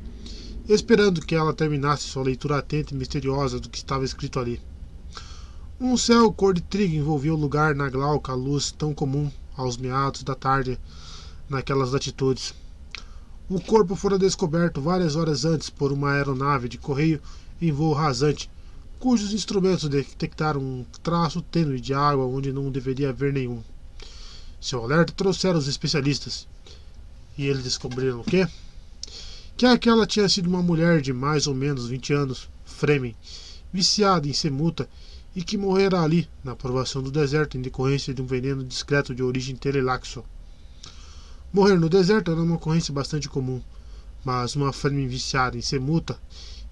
esperando 0.66 1.20
que 1.20 1.34
ela 1.34 1.52
terminasse 1.52 2.04
sua 2.04 2.24
leitura 2.24 2.58
atenta 2.58 2.94
e 2.94 2.96
misteriosa 2.96 3.60
do 3.60 3.68
que 3.68 3.76
estava 3.76 4.04
escrito 4.04 4.40
ali. 4.40 4.60
Um 5.78 5.94
céu 5.94 6.32
cor 6.32 6.54
de 6.54 6.62
trigo 6.62 6.94
envolvia 6.94 7.34
o 7.34 7.38
lugar 7.38 7.74
na 7.74 7.90
glauca 7.90 8.32
luz 8.32 8.72
tão 8.72 8.94
comum 8.94 9.30
aos 9.54 9.76
meados 9.76 10.22
da 10.22 10.34
tarde 10.34 10.80
naquelas 11.50 11.92
latitudes. 11.92 12.54
O 13.48 13.60
corpo 13.60 13.94
fora 13.94 14.18
descoberto 14.18 14.80
várias 14.80 15.14
horas 15.14 15.44
antes 15.44 15.70
por 15.70 15.92
uma 15.92 16.10
aeronave 16.10 16.68
de 16.68 16.78
correio 16.78 17.22
em 17.62 17.70
voo 17.70 17.92
rasante, 17.92 18.50
cujos 18.98 19.32
instrumentos 19.32 19.88
detectaram 19.88 20.60
um 20.60 20.84
traço 21.00 21.40
tênue 21.40 21.80
de 21.80 21.94
água 21.94 22.24
onde 22.24 22.52
não 22.52 22.72
deveria 22.72 23.10
haver 23.10 23.32
nenhum. 23.32 23.62
Seu 24.60 24.82
alerta 24.82 25.12
trouxeram 25.12 25.60
os 25.60 25.68
especialistas. 25.68 26.48
E 27.38 27.46
eles 27.46 27.62
descobriram 27.62 28.20
o 28.20 28.24
quê? 28.24 28.48
Que 29.56 29.64
aquela 29.64 30.08
tinha 30.08 30.28
sido 30.28 30.48
uma 30.48 30.60
mulher 30.60 31.00
de 31.00 31.12
mais 31.12 31.46
ou 31.46 31.54
menos 31.54 31.86
20 31.86 32.12
anos, 32.14 32.48
Fremen, 32.64 33.14
viciada 33.72 34.26
em 34.26 34.32
semuta 34.32 34.88
e 35.36 35.44
que 35.44 35.56
morrera 35.56 36.00
ali, 36.00 36.28
na 36.42 36.50
aprovação 36.50 37.00
do 37.00 37.12
deserto, 37.12 37.56
em 37.56 37.62
decorrência 37.62 38.12
de 38.12 38.20
um 38.20 38.26
veneno 38.26 38.64
discreto 38.64 39.14
de 39.14 39.22
origem 39.22 39.54
telelaxo. 39.54 40.24
Morrer 41.52 41.78
no 41.78 41.88
deserto 41.88 42.30
era 42.30 42.42
uma 42.42 42.56
ocorrência 42.56 42.92
bastante 42.92 43.28
comum, 43.28 43.60
mas 44.24 44.56
uma 44.56 44.72
Fremen 44.72 45.08
viciada 45.08 45.56
em 45.56 45.62
semuta 45.62 46.18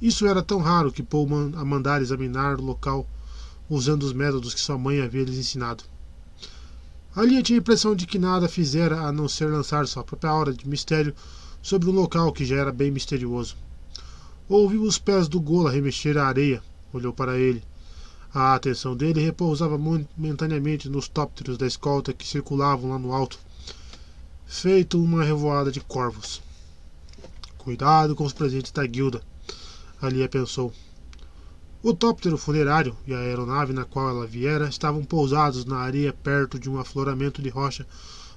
isso 0.00 0.26
era 0.26 0.42
tão 0.42 0.58
raro 0.58 0.92
que 0.92 1.02
Paul 1.02 1.26
a 1.56 1.64
mandar 1.64 2.02
examinar 2.02 2.60
o 2.60 2.62
local 2.62 3.08
usando 3.70 4.02
os 4.02 4.12
métodos 4.12 4.52
que 4.52 4.60
sua 4.60 4.76
mãe 4.76 5.00
havia 5.00 5.24
lhes 5.24 5.38
ensinado. 5.38 5.84
Ali 7.16 7.42
tinha 7.42 7.58
a 7.58 7.62
impressão 7.62 7.94
de 7.94 8.06
que 8.06 8.18
nada 8.18 8.46
fizera 8.46 9.00
a 9.00 9.10
não 9.12 9.28
ser 9.28 9.46
lançar 9.46 9.86
sua 9.86 10.04
própria 10.04 10.30
aura 10.30 10.52
de 10.52 10.68
mistério 10.68 11.14
sobre 11.62 11.88
um 11.88 11.92
local 11.92 12.32
que 12.32 12.44
já 12.44 12.56
era 12.56 12.72
bem 12.72 12.90
misterioso. 12.90 13.56
Ouviu 14.46 14.82
os 14.82 14.98
pés 14.98 15.26
do 15.26 15.40
Gola 15.40 15.70
remexer 15.70 16.18
a 16.18 16.26
areia, 16.26 16.62
olhou 16.92 17.12
para 17.12 17.38
ele. 17.38 17.62
A 18.34 18.54
atenção 18.54 18.94
dele 18.94 19.22
repousava 19.22 19.78
momentaneamente 19.78 20.88
nos 20.90 21.08
tópteros 21.08 21.56
da 21.56 21.66
escolta 21.66 22.12
que 22.12 22.26
circulavam 22.26 22.90
lá 22.90 22.98
no 22.98 23.12
alto, 23.12 23.38
feito 24.47 25.02
uma 25.02 25.24
revoada 25.24 25.70
de 25.70 25.81
corvos. 25.81 26.42
Cuidado 27.58 28.14
com 28.14 28.24
os 28.24 28.32
presentes 28.32 28.70
da 28.70 28.86
guilda, 28.86 29.23
Alia 30.00 30.28
pensou. 30.28 30.73
O 31.82 31.92
tóptero 31.92 32.39
funerário 32.39 32.97
e 33.06 33.12
a 33.12 33.18
aeronave 33.18 33.73
na 33.73 33.84
qual 33.84 34.08
ela 34.08 34.26
viera 34.26 34.68
estavam 34.68 35.05
pousados 35.05 35.64
na 35.64 35.78
areia 35.78 36.12
perto 36.12 36.58
de 36.58 36.70
um 36.70 36.78
afloramento 36.78 37.42
de 37.42 37.48
rocha 37.50 37.86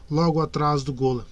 logo 0.09 0.41
atrás 0.41 0.83
do 0.83 0.93
Gola. 0.93 1.25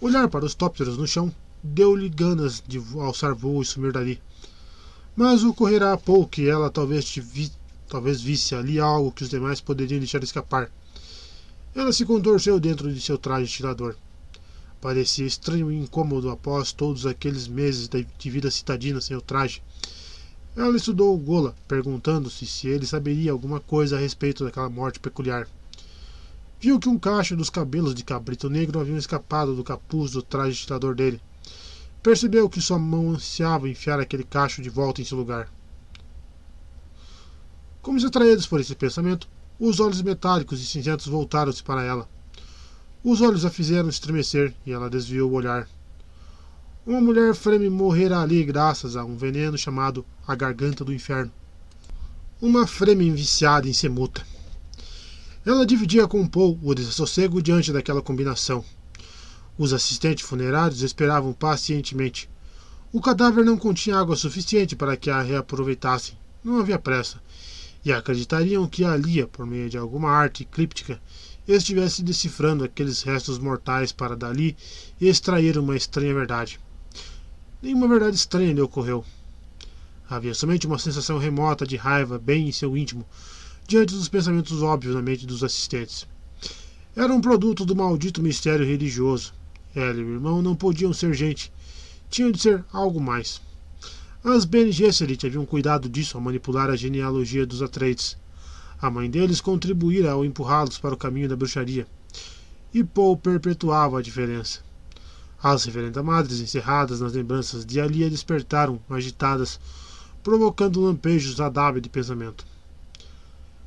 Olhar 0.00 0.28
para 0.28 0.44
os 0.44 0.54
tópteros 0.54 0.96
no 0.96 1.06
chão 1.06 1.32
deu-lhe 1.62 2.08
ganas 2.08 2.62
de 2.66 2.82
alçar 2.98 3.34
voo 3.34 3.62
e 3.62 3.64
sumir 3.64 3.92
dali. 3.92 4.20
Mas 5.14 5.44
ocorrerá 5.44 5.92
a 5.92 5.98
pouco 5.98 6.30
que 6.30 6.48
ela 6.48 6.70
talvez, 6.70 7.14
vi, 7.16 7.52
talvez 7.88 8.20
visse 8.20 8.54
ali 8.54 8.80
algo 8.80 9.12
que 9.12 9.22
os 9.22 9.28
demais 9.28 9.60
poderiam 9.60 9.98
deixar 9.98 10.22
escapar. 10.22 10.70
Ela 11.74 11.92
se 11.92 12.04
contorceu 12.04 12.58
dentro 12.58 12.92
de 12.92 13.00
seu 13.00 13.16
traje 13.16 13.52
tirador. 13.52 13.94
Parecia 14.80 15.26
estranho 15.26 15.70
e 15.70 15.78
incômodo 15.78 16.30
após 16.30 16.72
todos 16.72 17.06
aqueles 17.06 17.46
meses 17.46 17.88
de 17.88 18.30
vida 18.30 18.50
citadina 18.50 19.00
sem 19.00 19.16
o 19.16 19.20
traje. 19.20 19.62
Ela 20.56 20.76
estudou 20.76 21.14
o 21.14 21.18
Gola, 21.18 21.54
perguntando-se 21.68 22.44
se 22.44 22.66
ele 22.66 22.84
saberia 22.84 23.30
alguma 23.30 23.60
coisa 23.60 23.96
a 23.96 24.00
respeito 24.00 24.44
daquela 24.44 24.68
morte 24.68 24.98
peculiar. 24.98 25.46
Viu 26.58 26.78
que 26.80 26.88
um 26.88 26.98
cacho 26.98 27.36
dos 27.36 27.48
cabelos 27.48 27.94
de 27.94 28.02
cabrito 28.02 28.50
negro 28.50 28.80
haviam 28.80 28.98
escapado 28.98 29.54
do 29.54 29.62
capuz 29.62 30.10
do 30.10 30.22
traje 30.22 30.58
tirador 30.58 30.94
dele. 30.94 31.20
Percebeu 32.02 32.50
que 32.50 32.60
sua 32.60 32.78
mão 32.78 33.10
ansiava 33.10 33.68
enfiar 33.68 34.00
aquele 34.00 34.24
cacho 34.24 34.60
de 34.60 34.68
volta 34.68 35.00
em 35.00 35.04
seu 35.04 35.16
lugar. 35.16 35.48
Como 37.80 38.00
se 38.00 38.06
atraídos 38.06 38.46
por 38.46 38.60
esse 38.60 38.74
pensamento, 38.74 39.28
os 39.60 39.78
olhos 39.78 40.00
metálicos 40.00 40.62
e 40.62 40.64
cinzentos 40.64 41.06
voltaram-se 41.06 41.62
para 41.62 41.84
ela. 41.84 42.08
Os 43.04 43.20
olhos 43.20 43.44
a 43.44 43.50
fizeram 43.50 43.90
estremecer 43.90 44.54
e 44.64 44.72
ela 44.72 44.88
desviou 44.88 45.30
o 45.30 45.34
olhar. 45.34 45.68
Uma 46.86 47.00
mulher 47.00 47.34
freme 47.34 47.68
morrera 47.68 48.20
ali 48.20 48.42
graças 48.42 48.96
a 48.96 49.04
um 49.04 49.16
veneno 49.16 49.58
chamado 49.58 50.04
a 50.26 50.34
Garganta 50.34 50.82
do 50.82 50.94
Inferno. 50.94 51.30
Uma 52.40 52.66
Fremen 52.66 53.14
viciada 53.14 53.68
em 53.68 53.72
semuta. 53.74 54.26
Ela 55.44 55.66
dividia 55.66 56.08
com 56.08 56.26
Paul 56.26 56.58
o 56.62 56.74
desassossego 56.74 57.42
diante 57.42 57.70
daquela 57.70 58.00
combinação. 58.00 58.64
Os 59.58 59.74
assistentes 59.74 60.26
funerários 60.26 60.80
esperavam 60.80 61.34
pacientemente. 61.34 62.30
O 62.90 63.00
cadáver 63.00 63.44
não 63.44 63.58
continha 63.58 63.98
água 63.98 64.16
suficiente 64.16 64.74
para 64.74 64.96
que 64.96 65.10
a 65.10 65.20
reaproveitassem. 65.20 66.16
Não 66.42 66.58
havia 66.58 66.78
pressa. 66.78 67.20
E 67.84 67.92
acreditariam 67.92 68.68
que 68.68 68.84
a 68.84 68.96
Lia, 68.96 69.26
por 69.26 69.46
meio 69.46 69.70
de 69.70 69.78
alguma 69.78 70.10
arte 70.10 70.44
críptica, 70.44 71.00
estivesse 71.48 72.02
decifrando 72.02 72.64
aqueles 72.64 73.02
restos 73.02 73.38
mortais 73.38 73.92
para 73.92 74.16
dali 74.16 74.56
e 75.00 75.08
extrair 75.08 75.58
uma 75.58 75.76
estranha 75.76 76.14
verdade. 76.14 76.60
Nenhuma 77.62 77.88
verdade 77.88 78.16
estranha 78.16 78.52
lhe 78.52 78.60
ocorreu. 78.60 79.04
Havia 80.08 80.34
somente 80.34 80.66
uma 80.66 80.78
sensação 80.78 81.18
remota 81.18 81.66
de 81.66 81.76
raiva 81.76 82.18
bem 82.18 82.48
em 82.48 82.52
seu 82.52 82.76
íntimo, 82.76 83.06
diante 83.66 83.94
dos 83.94 84.08
pensamentos 84.08 84.62
óbvios 84.62 84.94
na 84.94 85.02
mente 85.02 85.26
dos 85.26 85.44
assistentes. 85.44 86.06
Era 86.96 87.14
um 87.14 87.20
produto 87.20 87.64
do 87.64 87.76
maldito 87.76 88.20
mistério 88.20 88.66
religioso. 88.66 89.32
Ela 89.74 90.00
e 90.00 90.02
o 90.02 90.14
irmão 90.14 90.42
não 90.42 90.56
podiam 90.56 90.92
ser 90.92 91.14
gente. 91.14 91.52
Tinham 92.10 92.32
de 92.32 92.40
ser 92.40 92.64
algo 92.72 93.00
mais. 93.00 93.40
As 94.22 94.44
Bene 94.44 94.70
Gesserit 94.70 95.26
haviam 95.26 95.46
cuidado 95.46 95.88
disso 95.88 96.18
ao 96.18 96.22
manipular 96.22 96.68
a 96.68 96.76
genealogia 96.76 97.46
dos 97.46 97.62
Atreides. 97.62 98.18
A 98.78 98.90
mãe 98.90 99.08
deles 99.08 99.40
contribuíra 99.40 100.12
ao 100.12 100.26
empurrá-los 100.26 100.76
para 100.76 100.92
o 100.92 100.98
caminho 100.98 101.26
da 101.26 101.34
bruxaria. 101.34 101.86
E 102.72 102.84
Paul 102.84 103.16
perpetuava 103.16 103.98
a 103.98 104.02
diferença. 104.02 104.60
As 105.42 105.64
reverendas 105.64 106.04
madres, 106.04 106.38
encerradas 106.38 107.00
nas 107.00 107.14
lembranças 107.14 107.64
de 107.64 107.80
Alia, 107.80 108.10
despertaram, 108.10 108.78
agitadas, 108.90 109.58
provocando 110.22 110.82
lampejos 110.82 111.40
a 111.40 111.50
de 111.80 111.88
pensamento. 111.88 112.46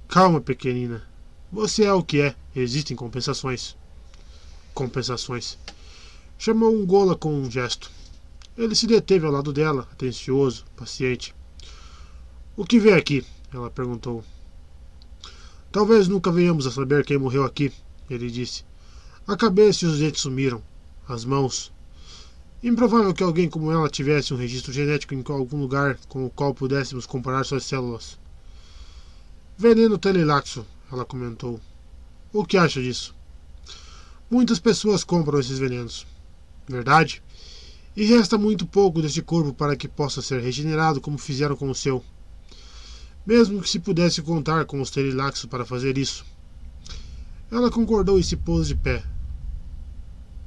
Calma, 0.08 0.40
pequenina. 0.40 1.02
Você 1.52 1.84
é 1.84 1.94
o 1.94 2.04
que 2.04 2.22
é. 2.22 2.36
Existem 2.56 2.96
compensações. 2.96 3.76
Compensações. 4.72 5.58
Chamou 6.38 6.76
um 6.76 6.86
gola 6.86 7.16
com 7.16 7.34
um 7.34 7.50
gesto. 7.50 7.90
Ele 8.58 8.76
se 8.76 8.86
deteve 8.86 9.26
ao 9.26 9.32
lado 9.32 9.52
dela, 9.52 9.88
atencioso, 9.92 10.66
paciente. 10.76 11.34
O 12.56 12.66
que 12.66 12.80
vê 12.80 12.94
aqui? 12.94 13.26
Ela 13.52 13.72
perguntou. 13.72 14.24
Talvez 15.72 16.08
nunca 16.08 16.32
venhamos 16.32 16.68
a 16.68 16.72
saber 16.72 17.04
quem 17.04 17.18
morreu 17.18 17.44
aqui, 17.44 17.74
ele 18.08 18.30
disse. 18.30 18.64
A 19.28 19.36
cabeça 19.36 19.86
e 19.86 19.88
os 19.88 19.98
dentes 19.98 20.22
sumiram. 20.22 20.62
As 21.08 21.26
mãos. 21.26 21.74
Improvável 22.62 23.14
que 23.14 23.24
alguém 23.24 23.50
como 23.50 23.72
ela 23.72 23.90
tivesse 23.90 24.34
um 24.34 24.38
registro 24.38 24.72
genético 24.72 25.14
em 25.14 25.24
algum 25.30 25.60
lugar 25.60 25.98
com 26.08 26.26
o 26.26 26.30
qual 26.30 26.54
pudéssemos 26.54 27.06
comparar 27.08 27.44
suas 27.44 27.66
células. 27.66 28.20
Veneno 29.58 29.98
telelaxo, 29.98 30.66
ela 30.92 31.04
comentou. 31.04 31.60
O 32.32 32.46
que 32.46 32.58
acha 32.58 32.82
disso? 32.82 33.16
Muitas 34.30 34.60
pessoas 34.60 35.04
compram 35.04 35.40
esses 35.40 35.58
venenos. 35.58 36.06
Verdade? 36.68 37.22
E 37.96 38.06
resta 38.06 38.38
muito 38.38 38.66
pouco 38.66 39.02
deste 39.02 39.22
corpo 39.22 39.54
para 39.54 39.76
que 39.76 39.88
possa 39.88 40.22
ser 40.22 40.42
regenerado 40.42 41.00
como 41.00 41.18
fizeram 41.18 41.56
com 41.56 41.70
o 41.70 41.76
seu. 41.76 42.04
Mesmo 43.26 43.62
que 43.62 43.70
se 43.70 43.80
pudesse 43.80 44.22
contar 44.22 44.66
com 44.66 44.82
os 44.82 44.90
telelaxos 44.90 45.46
para 45.46 45.66
fazer 45.66 45.98
isso. 45.98 46.26
Ela 47.52 47.70
concordou 47.70 48.18
e 48.18 48.24
se 48.24 48.36
pôs 48.36 48.68
de 48.68 48.76
pé. 48.76 49.04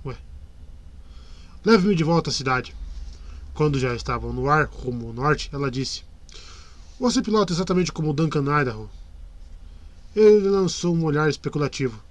Ué. 0.04 0.16
Leve-me 1.64 1.94
de 1.94 2.02
volta 2.02 2.30
à 2.30 2.32
cidade. 2.32 2.74
Quando 3.54 3.78
já 3.78 3.94
estavam 3.94 4.32
no 4.32 4.50
ar, 4.50 4.66
rumo 4.66 5.06
ao 5.06 5.12
norte, 5.12 5.48
ela 5.52 5.70
disse: 5.70 6.02
Você 6.98 7.22
pilota 7.22 7.52
exatamente 7.52 7.92
como 7.92 8.12
Duncan 8.12 8.44
Idaho. 8.60 8.90
Ele 10.16 10.48
lançou 10.48 10.96
um 10.96 11.04
olhar 11.04 11.30
especulativo. 11.30 12.02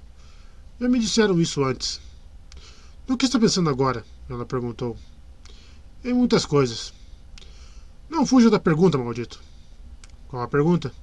Já 0.80 0.88
me 0.88 0.98
disseram 0.98 1.40
isso 1.42 1.64
antes. 1.64 2.00
No 3.08 3.18
que 3.18 3.26
está 3.26 3.38
pensando 3.38 3.70
agora? 3.70 4.06
Ela 4.30 4.46
perguntou. 4.46 4.98
Em 6.06 6.14
muitas 6.14 6.46
coisas. 6.46 6.94
Não 8.08 8.28
fuja 8.28 8.48
da 8.52 8.60
pergunta, 8.60 8.96
maldito. 8.96 9.42
Qual 10.28 10.44
a 10.44 10.48
pergunta? 10.48 10.94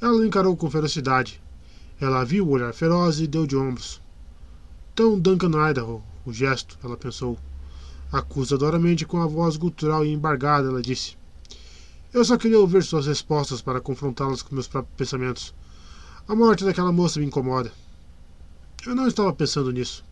Ela 0.00 0.14
o 0.14 0.24
encarou 0.24 0.56
com 0.56 0.70
ferocidade. 0.70 1.38
Ela 2.00 2.24
viu 2.24 2.46
o 2.46 2.50
olhar 2.52 2.72
feroz 2.72 3.20
e 3.20 3.26
deu 3.26 3.46
de 3.46 3.54
ombros. 3.54 4.00
Tão 4.94 5.20
Duncan 5.20 5.50
Idaho, 5.70 6.02
o 6.24 6.32
gesto, 6.32 6.78
ela 6.82 6.96
pensou. 6.96 7.38
Acusadoramente, 8.10 9.04
com 9.04 9.20
a 9.20 9.26
voz 9.26 9.58
gutural 9.58 10.06
e 10.06 10.10
embargada, 10.14 10.68
ela 10.68 10.80
disse: 10.80 11.14
Eu 12.10 12.24
só 12.24 12.38
queria 12.38 12.58
ouvir 12.58 12.82
suas 12.84 13.06
respostas 13.06 13.60
para 13.60 13.78
confrontá-las 13.78 14.40
com 14.40 14.54
meus 14.54 14.66
próprios 14.66 14.96
pensamentos. 14.96 15.54
A 16.26 16.34
morte 16.34 16.64
daquela 16.64 16.90
moça 16.90 17.20
me 17.20 17.26
incomoda. 17.26 17.70
Eu 18.86 18.94
não 18.94 19.06
estava 19.06 19.34
pensando 19.34 19.70
nisso. 19.70 20.02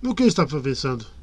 No 0.00 0.14
que 0.14 0.22
estava 0.22 0.58
pensando? 0.58 1.17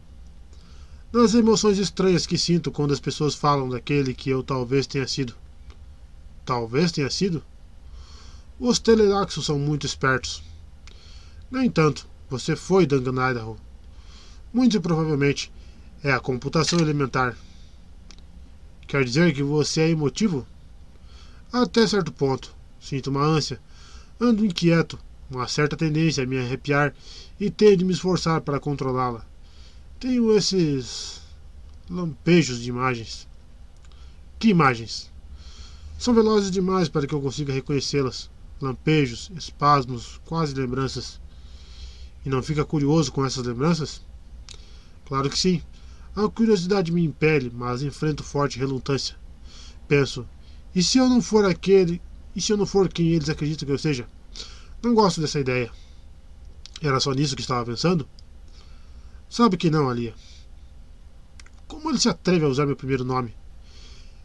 Nas 1.15 1.33
emoções 1.33 1.77
estranhas 1.77 2.27
que 2.27 2.37
sinto 2.37 2.69
quando 2.69 2.91
as 2.91 2.99
pessoas 2.99 3.33
falam 3.33 3.69
daquele 3.69 4.13
que 4.13 4.29
eu 4.29 4.43
talvez 4.43 4.85
tenha 4.85 5.07
sido. 5.07 5.33
Talvez 6.43 6.91
tenha 6.91 7.09
sido? 7.09 7.41
Os 8.59 8.79
telelaxos 8.79 9.45
são 9.45 9.57
muito 9.57 9.85
espertos. 9.85 10.43
No 11.49 11.63
entanto, 11.63 12.05
você 12.29 12.53
foi 12.53 12.85
Duncan 12.85 13.31
Idaho. 13.31 13.55
Muito 14.53 14.81
provavelmente 14.81 15.49
é 16.03 16.11
a 16.11 16.19
computação 16.19 16.79
elementar. 16.79 17.37
Quer 18.85 19.05
dizer 19.05 19.33
que 19.33 19.41
você 19.41 19.83
é 19.83 19.89
emotivo? 19.91 20.45
Até 21.49 21.87
certo 21.87 22.11
ponto. 22.11 22.53
Sinto 22.77 23.09
uma 23.09 23.23
ânsia. 23.23 23.57
Ando 24.19 24.45
inquieto, 24.45 24.99
uma 25.31 25.47
certa 25.47 25.77
tendência 25.77 26.25
a 26.25 26.27
me 26.27 26.37
arrepiar 26.37 26.93
e 27.39 27.49
tenho 27.49 27.77
de 27.77 27.85
me 27.85 27.93
esforçar 27.93 28.41
para 28.41 28.59
controlá-la. 28.59 29.25
Tenho 30.05 30.37
esses 30.37 31.19
lampejos 31.89 32.61
de 32.61 32.69
imagens. 32.69 33.27
Que 34.37 34.49
imagens? 34.49 35.11
São 35.97 36.13
velozes 36.13 36.51
demais 36.51 36.87
para 36.87 37.07
que 37.07 37.15
eu 37.15 37.19
consiga 37.19 37.51
reconhecê-las 37.51 38.29
lampejos, 38.61 39.31
espasmos, 39.35 40.21
quase 40.23 40.53
lembranças. 40.53 41.19
E 42.23 42.29
não 42.29 42.43
fica 42.43 42.63
curioso 42.63 43.11
com 43.11 43.25
essas 43.25 43.43
lembranças? 43.47 44.05
Claro 45.07 45.27
que 45.27 45.39
sim. 45.39 45.59
A 46.15 46.29
curiosidade 46.29 46.91
me 46.91 47.03
impele, 47.03 47.51
mas 47.51 47.81
enfrento 47.81 48.23
forte 48.23 48.59
relutância. 48.59 49.15
Penso, 49.87 50.23
e 50.75 50.83
se 50.83 50.99
eu 50.99 51.09
não 51.09 51.19
for 51.19 51.45
aquele, 51.45 51.99
e 52.35 52.39
se 52.39 52.53
eu 52.53 52.57
não 52.57 52.67
for 52.67 52.87
quem 52.89 53.07
eles 53.07 53.27
acreditam 53.27 53.65
que 53.65 53.71
eu 53.71 53.79
seja? 53.79 54.07
Não 54.83 54.93
gosto 54.93 55.19
dessa 55.19 55.39
ideia. 55.39 55.71
Era 56.79 56.99
só 56.99 57.11
nisso 57.11 57.35
que 57.35 57.41
estava 57.41 57.65
pensando? 57.65 58.07
Sabe 59.29 59.57
que 59.57 59.69
não, 59.69 59.89
Alia. 59.89 60.13
Como 61.67 61.89
ele 61.89 61.99
se 61.99 62.07
atreve 62.07 62.45
a 62.45 62.47
usar 62.47 62.65
meu 62.65 62.75
primeiro 62.75 63.03
nome? 63.03 63.33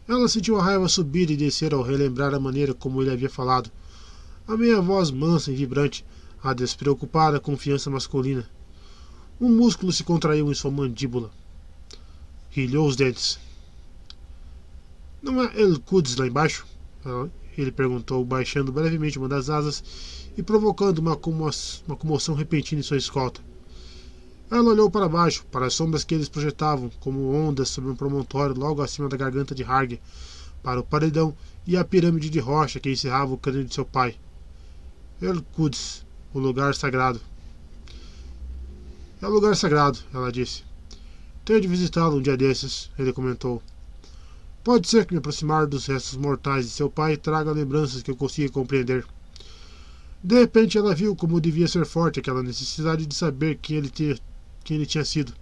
Ela 0.07 0.27
sentiu 0.27 0.59
a 0.59 0.63
raiva 0.63 0.87
subir 0.87 1.29
e 1.29 1.37
descer 1.37 1.73
ao 1.73 1.81
relembrar 1.81 2.33
a 2.33 2.39
maneira 2.39 2.73
como 2.73 3.01
ele 3.01 3.11
havia 3.11 3.29
falado, 3.29 3.71
a 4.47 4.57
meia 4.57 4.81
voz 4.81 5.11
mansa 5.11 5.51
e 5.51 5.55
vibrante, 5.55 6.05
a 6.43 6.53
despreocupada 6.53 7.39
confiança 7.39 7.89
masculina. 7.89 8.49
Um 9.39 9.49
músculo 9.49 9.91
se 9.91 10.03
contraiu 10.03 10.51
em 10.51 10.53
sua 10.53 10.71
mandíbula. 10.71 11.31
Rilhou 12.49 12.87
os 12.87 12.95
dentes. 12.95 13.39
Não 15.21 15.41
é 15.41 15.61
El 15.61 15.79
Quds 15.79 16.15
lá 16.15 16.27
embaixo? 16.27 16.65
Ele 17.57 17.71
perguntou, 17.71 18.23
baixando 18.25 18.71
brevemente 18.71 19.17
uma 19.17 19.27
das 19.27 19.49
asas 19.49 19.83
e 20.37 20.43
provocando 20.43 20.99
uma, 20.99 21.17
uma 21.87 21.95
comoção 21.95 22.35
repentina 22.35 22.81
em 22.81 22.83
sua 22.83 22.97
escolta. 22.97 23.41
Ela 24.51 24.69
olhou 24.69 24.91
para 24.91 25.07
baixo, 25.07 25.45
para 25.49 25.67
as 25.67 25.73
sombras 25.73 26.03
que 26.03 26.13
eles 26.13 26.27
projetavam, 26.27 26.91
como 26.99 27.33
ondas 27.33 27.69
sobre 27.69 27.89
um 27.89 27.95
promontório 27.95 28.53
logo 28.53 28.81
acima 28.81 29.07
da 29.07 29.15
garganta 29.15 29.55
de 29.55 29.63
Harg, 29.63 29.97
para 30.61 30.81
o 30.81 30.83
paredão 30.83 31.33
e 31.65 31.77
a 31.77 31.85
pirâmide 31.85 32.29
de 32.29 32.39
rocha 32.39 32.77
que 32.77 32.91
encerrava 32.91 33.33
o 33.33 33.37
crânio 33.37 33.63
de 33.63 33.73
seu 33.73 33.85
pai. 33.85 34.17
El-Quds, 35.21 36.05
o 36.33 36.39
lugar 36.39 36.75
sagrado. 36.75 37.21
É 39.21 39.25
o 39.25 39.31
lugar 39.31 39.55
sagrado, 39.55 39.99
ela 40.13 40.29
disse. 40.29 40.65
Tenho 41.45 41.61
de 41.61 41.67
visitá-lo 41.69 42.17
um 42.17 42.21
dia 42.21 42.35
desses, 42.35 42.91
ele 42.99 43.13
comentou. 43.13 43.63
Pode 44.65 44.89
ser 44.89 45.05
que 45.05 45.13
me 45.13 45.19
aproximar 45.19 45.65
dos 45.65 45.85
restos 45.85 46.17
mortais 46.17 46.65
de 46.65 46.71
seu 46.71 46.89
pai 46.89 47.15
traga 47.15 47.53
lembranças 47.53 48.03
que 48.03 48.11
eu 48.11 48.17
consiga 48.17 48.51
compreender. 48.51 49.05
De 50.21 50.37
repente 50.37 50.77
ela 50.77 50.93
viu 50.93 51.15
como 51.15 51.39
devia 51.39 51.69
ser 51.69 51.85
forte 51.85 52.19
aquela 52.19 52.43
necessidade 52.43 53.05
de 53.05 53.15
saber 53.15 53.57
quem 53.61 53.77
ele, 53.77 53.89
quem 54.63 54.77
ele 54.77 54.85
tinha 54.85 55.05
sido. 55.05 55.33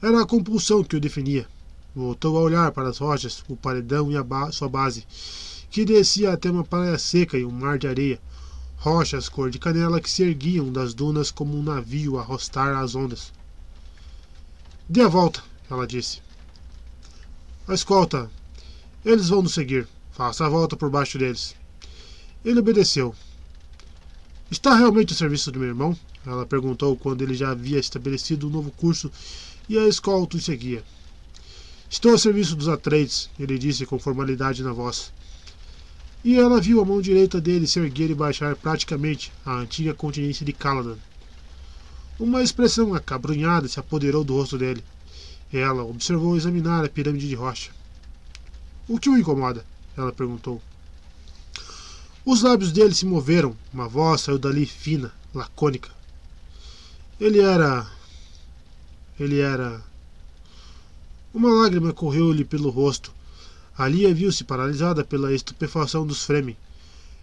Era 0.00 0.22
a 0.22 0.26
compulsão 0.26 0.84
que 0.84 0.96
o 0.96 1.00
definia. 1.00 1.46
Voltou 1.94 2.36
a 2.36 2.40
olhar 2.40 2.70
para 2.72 2.88
as 2.88 2.98
rochas, 2.98 3.42
o 3.48 3.56
paredão 3.56 4.12
e 4.12 4.16
a 4.16 4.22
ba 4.22 4.52
sua 4.52 4.68
base, 4.68 5.04
que 5.70 5.84
descia 5.84 6.32
até 6.32 6.50
uma 6.50 6.64
praia 6.64 6.98
seca 6.98 7.36
e 7.36 7.44
um 7.44 7.50
mar 7.50 7.78
de 7.78 7.88
areia, 7.88 8.20
rochas 8.76 9.28
cor 9.28 9.50
de 9.50 9.58
canela 9.58 10.00
que 10.00 10.10
se 10.10 10.22
erguiam 10.22 10.72
das 10.72 10.94
dunas 10.94 11.30
como 11.30 11.56
um 11.56 11.62
navio 11.62 12.18
a 12.18 12.22
rostar 12.22 12.76
as 12.76 12.94
ondas. 12.94 13.32
Dê 14.88 15.02
a 15.02 15.08
volta, 15.08 15.42
ela 15.68 15.86
disse. 15.86 16.22
A 17.66 17.74
escolta. 17.74 18.30
Eles 19.04 19.28
vão 19.28 19.42
nos 19.42 19.52
seguir. 19.52 19.86
Faça 20.12 20.46
a 20.46 20.48
volta 20.48 20.76
por 20.76 20.88
baixo 20.88 21.18
deles. 21.18 21.54
Ele 22.44 22.60
obedeceu. 22.60 23.14
Está 24.50 24.74
realmente 24.74 25.12
a 25.12 25.16
serviço 25.16 25.52
do 25.52 25.58
meu 25.58 25.68
irmão? 25.68 25.94
Ela 26.26 26.46
perguntou 26.46 26.96
quando 26.96 27.22
ele 27.22 27.34
já 27.34 27.50
havia 27.50 27.78
estabelecido 27.78 28.48
um 28.48 28.50
novo 28.50 28.70
curso 28.70 29.10
e 29.68 29.78
a 29.78 29.86
escolta 29.86 30.36
o 30.36 30.40
seguia. 30.40 30.82
Estou 31.90 32.14
a 32.14 32.18
serviço 32.18 32.54
dos 32.54 32.68
Atreides, 32.68 33.30
ele 33.38 33.58
disse 33.58 33.86
com 33.86 33.98
formalidade 33.98 34.62
na 34.62 34.72
voz 34.72 35.12
e 36.24 36.36
ela 36.36 36.60
viu 36.60 36.80
a 36.80 36.84
mão 36.84 37.00
direita 37.00 37.40
dele 37.40 37.66
se 37.66 37.78
erguer 37.78 38.10
e 38.10 38.14
baixar 38.14 38.56
praticamente 38.56 39.32
a 39.44 39.54
antiga 39.54 39.94
continência 39.94 40.44
de 40.44 40.52
Caladan. 40.52 40.96
Uma 42.18 42.42
expressão 42.42 42.92
acabrunhada 42.94 43.68
se 43.68 43.78
apoderou 43.78 44.24
do 44.24 44.34
rosto 44.34 44.58
dele. 44.58 44.82
Ela 45.52 45.84
observou 45.84 46.36
examinar 46.36 46.84
a 46.84 46.88
pirâmide 46.88 47.28
de 47.28 47.34
rocha. 47.34 47.70
O 48.88 48.98
que 48.98 49.08
o 49.08 49.16
incomoda? 49.16 49.64
Ela 49.96 50.12
perguntou. 50.12 50.60
Os 52.24 52.42
lábios 52.42 52.72
dele 52.72 52.94
se 52.94 53.06
moveram, 53.06 53.56
uma 53.72 53.88
voz 53.88 54.22
saiu 54.22 54.38
dali 54.38 54.66
fina, 54.66 55.12
lacônica. 55.32 55.90
Ele 57.20 57.40
era. 57.40 57.90
Ele 59.18 59.40
era. 59.40 59.82
Uma 61.34 61.50
lágrima 61.50 61.92
correu-lhe 61.92 62.44
pelo 62.44 62.70
rosto 62.70 63.12
Alia 63.78 64.12
viu-se 64.12 64.42
paralisada 64.42 65.04
pela 65.04 65.32
estupefação 65.32 66.04
dos 66.04 66.24
Fremen. 66.24 66.56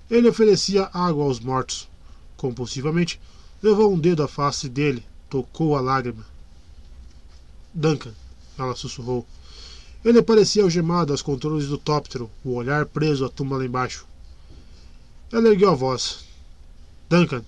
Ele 0.09 0.29
oferecia 0.29 0.89
água 0.93 1.25
aos 1.25 1.37
mortos. 1.37 1.89
Compulsivamente, 2.37 3.19
levou 3.61 3.93
um 3.93 3.99
dedo 3.99 4.23
à 4.23 4.27
face 4.27 4.69
dele, 4.69 5.03
tocou 5.29 5.75
a 5.75 5.81
lágrima. 5.81 6.25
Duncan, 7.73 8.13
ela 8.57 8.73
sussurrou. 8.73 9.27
Ele 10.03 10.23
parecia 10.23 10.63
algemado 10.63 11.11
aos 11.11 11.21
controles 11.21 11.67
do 11.67 11.77
tóptero, 11.77 12.31
o 12.41 12.53
olhar 12.53 12.85
preso 12.85 13.25
à 13.25 13.29
tumba 13.29 13.57
lá 13.57 13.65
embaixo. 13.65 14.05
Ela 15.33 15.49
ergueu 15.49 15.71
a 15.71 15.75
voz. 15.75 16.23
Duncan. 17.09 17.43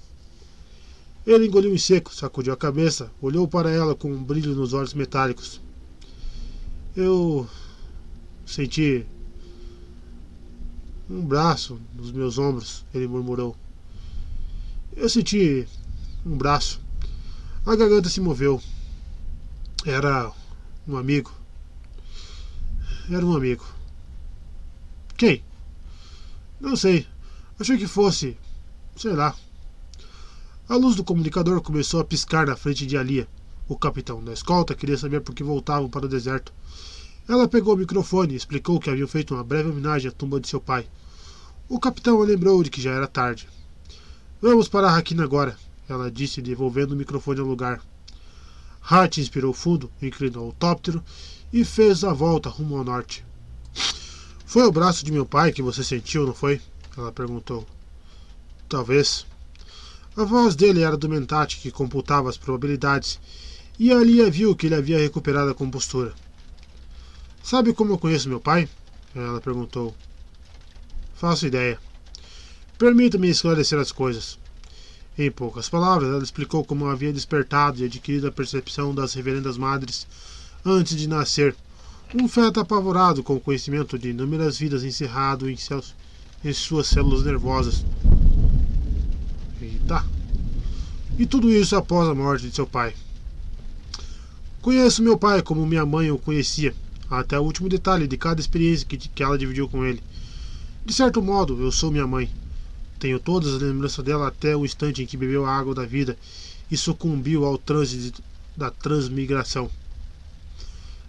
Ele 1.27 1.45
engoliu 1.45 1.75
em 1.75 1.77
seco, 1.77 2.15
sacudiu 2.15 2.53
a 2.53 2.57
cabeça, 2.57 3.11
olhou 3.21 3.45
para 3.49 3.69
ela 3.69 3.93
com 3.93 4.09
um 4.09 4.23
brilho 4.23 4.55
nos 4.55 4.71
olhos 4.71 4.93
metálicos. 4.93 5.61
Eu. 6.95 7.45
Senti 8.45 9.05
um 11.09 11.19
braço 11.19 11.77
nos 11.93 12.13
meus 12.13 12.37
ombros, 12.37 12.85
ele 12.93 13.09
murmurou. 13.09 13.57
Eu 14.95 15.09
senti 15.09 15.67
um 16.25 16.37
braço. 16.37 16.79
A 17.65 17.75
garganta 17.75 18.07
se 18.07 18.21
moveu. 18.21 18.63
Era 19.85 20.31
um 20.87 20.95
amigo. 20.95 21.33
Era 23.11 23.25
um 23.25 23.35
amigo. 23.35 23.65
Quem? 25.17 25.43
Não 26.61 26.77
sei. 26.77 27.05
Achei 27.59 27.77
que 27.77 27.85
fosse. 27.85 28.37
sei 28.95 29.11
lá. 29.11 29.35
A 30.69 30.75
luz 30.75 30.97
do 30.97 31.03
comunicador 31.03 31.61
começou 31.61 32.01
a 32.01 32.03
piscar 32.03 32.45
na 32.45 32.57
frente 32.57 32.85
de 32.85 32.97
Alia. 32.97 33.25
O 33.69 33.77
capitão 33.77 34.21
da 34.21 34.33
escolta 34.33 34.75
queria 34.75 34.97
saber 34.97 35.21
por 35.21 35.33
que 35.33 35.41
voltavam 35.41 35.89
para 35.89 36.05
o 36.05 36.09
deserto. 36.09 36.51
Ela 37.25 37.47
pegou 37.47 37.73
o 37.73 37.77
microfone 37.77 38.33
e 38.33 38.35
explicou 38.35 38.77
que 38.77 38.89
haviam 38.89 39.07
feito 39.07 39.33
uma 39.33 39.45
breve 39.45 39.69
homenagem 39.69 40.09
à 40.09 40.11
tumba 40.11 40.41
de 40.41 40.49
seu 40.49 40.59
pai. 40.59 40.85
O 41.69 41.79
capitão 41.79 42.21
a 42.21 42.25
lembrou 42.25 42.61
de 42.61 42.69
que 42.69 42.81
já 42.81 42.91
era 42.91 43.07
tarde. 43.07 43.47
Vamos 44.41 44.67
para 44.67 44.87
a 44.87 44.91
Raquina 44.91 45.23
agora, 45.23 45.57
ela 45.87 46.11
disse, 46.11 46.41
devolvendo 46.41 46.93
o 46.93 46.97
microfone 46.97 47.39
ao 47.39 47.45
lugar. 47.45 47.81
Hart 48.81 49.19
inspirou 49.19 49.53
fundo, 49.53 49.89
inclinou 50.01 50.49
o 50.49 50.53
tóptero 50.53 51.01
e 51.53 51.63
fez 51.63 52.03
a 52.03 52.11
volta 52.11 52.49
rumo 52.49 52.77
ao 52.77 52.83
norte. 52.83 53.25
Foi 54.45 54.63
o 54.63 54.71
braço 54.71 55.05
de 55.05 55.13
meu 55.13 55.25
pai 55.25 55.53
que 55.53 55.61
você 55.61 55.81
sentiu, 55.81 56.25
não 56.25 56.33
foi? 56.33 56.61
Ela 56.97 57.11
perguntou. 57.13 57.65
Talvez. 58.67 59.25
A 60.17 60.23
voz 60.23 60.55
dele 60.55 60.81
era 60.81 60.97
do 60.97 61.07
Mentat, 61.07 61.57
que 61.57 61.69
computava 61.69 62.27
as 62.27 62.37
probabilidades, 62.37 63.19
e 63.77 63.93
Alia 63.93 64.31
viu 64.31 64.55
que 64.55 64.65
ele 64.65 64.73
havia 64.73 64.97
recuperado 64.97 65.51
a 65.51 65.53
compostura. 65.53 66.11
Sabe 67.43 67.71
como 67.71 67.93
eu 67.93 67.99
conheço 67.99 68.27
meu 68.27 68.39
pai? 68.39 68.67
Ela 69.15 69.39
perguntou. 69.39 69.93
Faço 71.13 71.45
ideia. 71.45 71.77
Permita-me 72.79 73.29
esclarecer 73.29 73.77
as 73.77 73.91
coisas. 73.91 74.39
Em 75.15 75.29
poucas 75.29 75.69
palavras, 75.69 76.09
ela 76.09 76.23
explicou 76.23 76.65
como 76.65 76.87
havia 76.87 77.13
despertado 77.13 77.79
e 77.79 77.85
adquirido 77.85 78.25
a 78.25 78.31
percepção 78.31 78.95
das 78.95 79.13
reverendas 79.13 79.55
madres 79.55 80.07
antes 80.65 80.97
de 80.97 81.07
nascer. 81.07 81.55
Um 82.15 82.27
feto 82.27 82.59
apavorado 82.59 83.21
com 83.21 83.35
o 83.35 83.39
conhecimento 83.39 83.99
de 83.99 84.09
inúmeras 84.09 84.57
vidas 84.57 84.83
encerrado 84.83 85.47
em, 85.47 85.55
seus, 85.55 85.93
em 86.43 86.53
suas 86.53 86.87
células 86.87 87.23
nervosas. 87.23 87.85
Eita! 89.87 90.05
E 91.17 91.25
tudo 91.25 91.49
isso 91.49 91.75
após 91.77 92.09
a 92.09 92.13
morte 92.13 92.49
de 92.49 92.53
seu 92.53 92.67
pai. 92.67 92.93
Conheço 94.61 95.01
meu 95.01 95.17
pai 95.17 95.41
como 95.41 95.65
minha 95.65 95.85
mãe 95.85 96.11
o 96.11 96.17
conhecia, 96.17 96.75
até 97.09 97.39
o 97.39 97.43
último 97.43 97.69
detalhe 97.69 98.05
de 98.05 98.17
cada 98.17 98.41
experiência 98.41 98.85
que, 98.85 98.97
que 98.97 99.23
ela 99.23 99.37
dividiu 99.37 99.69
com 99.69 99.85
ele. 99.85 100.03
De 100.85 100.93
certo 100.93 101.21
modo, 101.21 101.61
eu 101.61 101.71
sou 101.71 101.89
minha 101.89 102.05
mãe. 102.05 102.29
Tenho 102.99 103.17
todas 103.17 103.53
as 103.53 103.61
lembranças 103.61 104.03
dela 104.03 104.27
até 104.27 104.55
o 104.57 104.65
instante 104.65 105.01
em 105.01 105.05
que 105.05 105.15
bebeu 105.15 105.45
a 105.45 105.55
água 105.55 105.73
da 105.73 105.85
vida 105.85 106.17
e 106.69 106.75
sucumbiu 106.75 107.45
ao 107.45 107.57
transe 107.57 108.13
da 108.57 108.69
transmigração. 108.69 109.69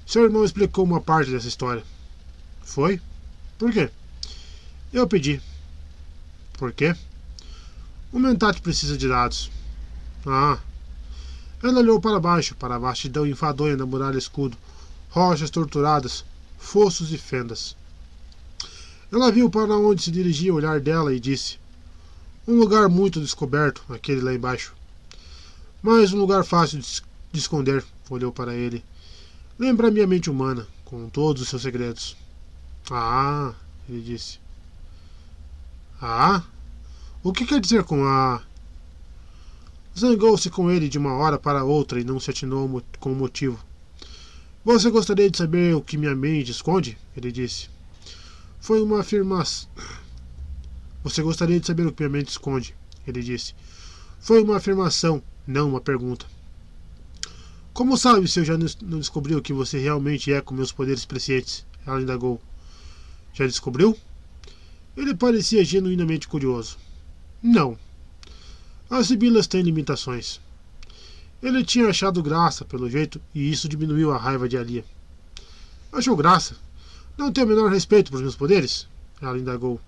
Seu 0.06 0.22
irmão 0.22 0.44
explicou 0.44 0.84
uma 0.84 1.00
parte 1.00 1.32
dessa 1.32 1.48
história. 1.48 1.82
Foi? 2.62 3.00
Por 3.58 3.72
quê? 3.72 3.90
Eu 4.92 5.08
pedi. 5.08 5.40
Por 6.52 6.72
quê? 6.72 6.94
O 8.12 8.18
Mentat 8.18 8.60
precisa 8.62 8.96
de 8.96 9.06
dados. 9.06 9.50
Ah. 10.26 10.58
Ela 11.62 11.80
olhou 11.80 12.00
para 12.00 12.18
baixo, 12.20 12.54
para 12.54 12.76
a 12.76 12.78
vastidão 12.78 13.26
enfadonha 13.26 13.76
da 13.76 13.84
muralha 13.84 14.16
escudo, 14.16 14.56
rochas 15.10 15.50
torturadas, 15.50 16.24
fossos 16.58 17.12
e 17.12 17.18
fendas. 17.18 17.76
Ela 19.12 19.32
viu 19.32 19.50
para 19.50 19.76
onde 19.76 20.02
se 20.02 20.10
dirigia 20.10 20.52
o 20.52 20.56
olhar 20.56 20.80
dela 20.80 21.12
e 21.12 21.20
disse: 21.20 21.58
um 22.48 22.54
lugar 22.54 22.88
muito 22.88 23.20
descoberto, 23.20 23.82
aquele 23.90 24.22
lá 24.22 24.32
embaixo. 24.32 24.74
Mas 25.82 26.14
um 26.14 26.18
lugar 26.18 26.44
fácil 26.44 26.78
de 26.78 27.38
esconder, 27.38 27.84
olhou 28.08 28.32
para 28.32 28.54
ele. 28.54 28.82
Lembra 29.58 29.90
minha 29.90 30.06
mente 30.06 30.30
humana, 30.30 30.66
com 30.82 31.10
todos 31.10 31.42
os 31.42 31.48
seus 31.50 31.60
segredos. 31.60 32.16
Ah, 32.90 33.52
ele 33.86 34.00
disse. 34.00 34.40
Ah? 36.00 36.42
O 37.28 37.32
que 37.34 37.44
quer 37.44 37.60
dizer 37.60 37.84
com 37.84 38.06
ah? 38.06 38.40
Zangou-se 39.96 40.48
com 40.48 40.70
ele 40.70 40.88
de 40.88 40.96
uma 40.96 41.12
hora 41.12 41.38
para 41.38 41.62
outra 41.62 42.00
e 42.00 42.04
não 42.04 42.18
se 42.18 42.30
atinou 42.30 42.82
com 42.98 43.12
o 43.12 43.14
motivo. 43.14 43.62
Você 44.64 44.88
gostaria 44.88 45.30
de 45.30 45.36
saber 45.36 45.76
o 45.76 45.82
que 45.82 45.98
minha 45.98 46.16
mente 46.16 46.50
esconde? 46.50 46.96
Ele 47.14 47.30
disse. 47.30 47.68
Foi 48.58 48.80
uma 48.80 49.00
afirmação. 49.00 49.68
Você 51.04 51.20
gostaria 51.20 51.60
de 51.60 51.66
saber 51.66 51.86
o 51.86 51.92
que 51.92 52.02
minha 52.02 52.08
mente 52.08 52.28
esconde? 52.28 52.74
Ele 53.06 53.22
disse. 53.22 53.54
Foi 54.18 54.42
uma 54.42 54.56
afirmação, 54.56 55.22
não 55.46 55.68
uma 55.68 55.82
pergunta. 55.82 56.24
Como 57.74 57.98
sabe 57.98 58.26
se 58.26 58.40
eu 58.40 58.44
já 58.46 58.56
não 58.56 58.98
descobri 58.98 59.34
o 59.34 59.42
que 59.42 59.52
você 59.52 59.78
realmente 59.78 60.32
é 60.32 60.40
com 60.40 60.54
meus 60.54 60.72
poderes 60.72 61.04
prescientes? 61.04 61.66
Ela 61.86 62.00
indagou. 62.00 62.40
Já 63.34 63.46
descobriu? 63.46 63.94
Ele 64.96 65.14
parecia 65.14 65.62
genuinamente 65.62 66.26
curioso. 66.26 66.87
Não. 67.42 67.78
As 68.90 69.06
sibilas 69.06 69.46
têm 69.46 69.62
limitações. 69.62 70.40
Ele 71.40 71.62
tinha 71.62 71.88
achado 71.88 72.22
graça, 72.22 72.64
pelo 72.64 72.90
jeito, 72.90 73.20
e 73.34 73.50
isso 73.50 73.68
diminuiu 73.68 74.12
a 74.12 74.18
raiva 74.18 74.48
de 74.48 74.58
Alia. 74.58 74.84
Achou 75.92 76.16
graça? 76.16 76.56
Não 77.16 77.32
tem 77.32 77.44
o 77.44 77.46
menor 77.46 77.70
respeito 77.70 78.10
por 78.10 78.20
meus 78.20 78.34
poderes? 78.34 78.88
Ela 79.22 79.38
indagou. 79.38 79.80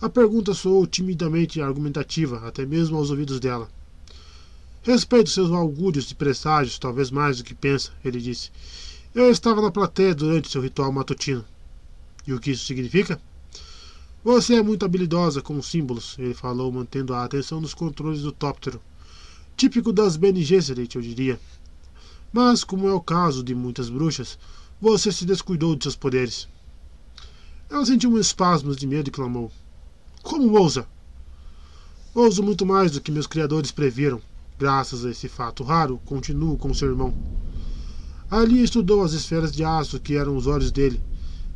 A 0.00 0.08
pergunta 0.08 0.52
soou 0.52 0.84
timidamente 0.84 1.60
argumentativa, 1.60 2.46
até 2.46 2.66
mesmo 2.66 2.96
aos 2.96 3.10
ouvidos 3.10 3.38
dela. 3.38 3.68
Respeito 4.82 5.30
seus 5.30 5.52
augúrios 5.52 6.10
e 6.10 6.14
presságios, 6.16 6.78
talvez 6.78 7.10
mais 7.12 7.38
do 7.38 7.44
que 7.44 7.54
pensa, 7.54 7.92
ele 8.04 8.20
disse. 8.20 8.50
Eu 9.14 9.30
estava 9.30 9.62
na 9.62 9.70
plateia 9.70 10.12
durante 10.12 10.50
seu 10.50 10.60
ritual 10.60 10.90
matutino. 10.90 11.44
E 12.26 12.32
o 12.32 12.40
que 12.40 12.50
isso 12.50 12.64
significa? 12.64 13.20
Você 14.24 14.54
é 14.54 14.62
muito 14.62 14.84
habilidosa 14.84 15.42
com 15.42 15.60
símbolos, 15.60 16.14
ele 16.16 16.32
falou, 16.32 16.70
mantendo 16.70 17.12
a 17.12 17.24
atenção 17.24 17.60
nos 17.60 17.74
controles 17.74 18.22
do 18.22 18.30
tóptero. 18.30 18.80
Típico 19.56 19.92
das 19.92 20.16
Bene 20.16 20.44
Gesserit, 20.44 20.94
eu 20.94 21.02
diria. 21.02 21.40
Mas, 22.32 22.62
como 22.62 22.86
é 22.86 22.92
o 22.94 23.00
caso 23.00 23.42
de 23.42 23.52
muitas 23.52 23.90
bruxas, 23.90 24.38
você 24.80 25.10
se 25.10 25.26
descuidou 25.26 25.74
de 25.74 25.82
seus 25.82 25.96
poderes. 25.96 26.46
Ela 27.68 27.84
sentiu 27.84 28.12
um 28.12 28.18
espasmos 28.18 28.76
de 28.76 28.86
medo 28.86 29.08
e 29.08 29.10
clamou. 29.10 29.50
Como 30.22 30.56
ousa? 30.56 30.86
Ouso 32.14 32.44
muito 32.44 32.64
mais 32.64 32.92
do 32.92 33.00
que 33.00 33.10
meus 33.10 33.26
criadores 33.26 33.72
previram. 33.72 34.22
Graças 34.56 35.04
a 35.04 35.10
esse 35.10 35.28
fato 35.28 35.64
raro, 35.64 36.00
continuo 36.04 36.56
com 36.56 36.72
seu 36.72 36.88
irmão. 36.88 37.12
Ali 38.30 38.62
estudou 38.62 39.02
as 39.02 39.14
esferas 39.14 39.50
de 39.50 39.64
aço 39.64 39.98
que 39.98 40.14
eram 40.14 40.36
os 40.36 40.46
olhos 40.46 40.70
dele. 40.70 41.02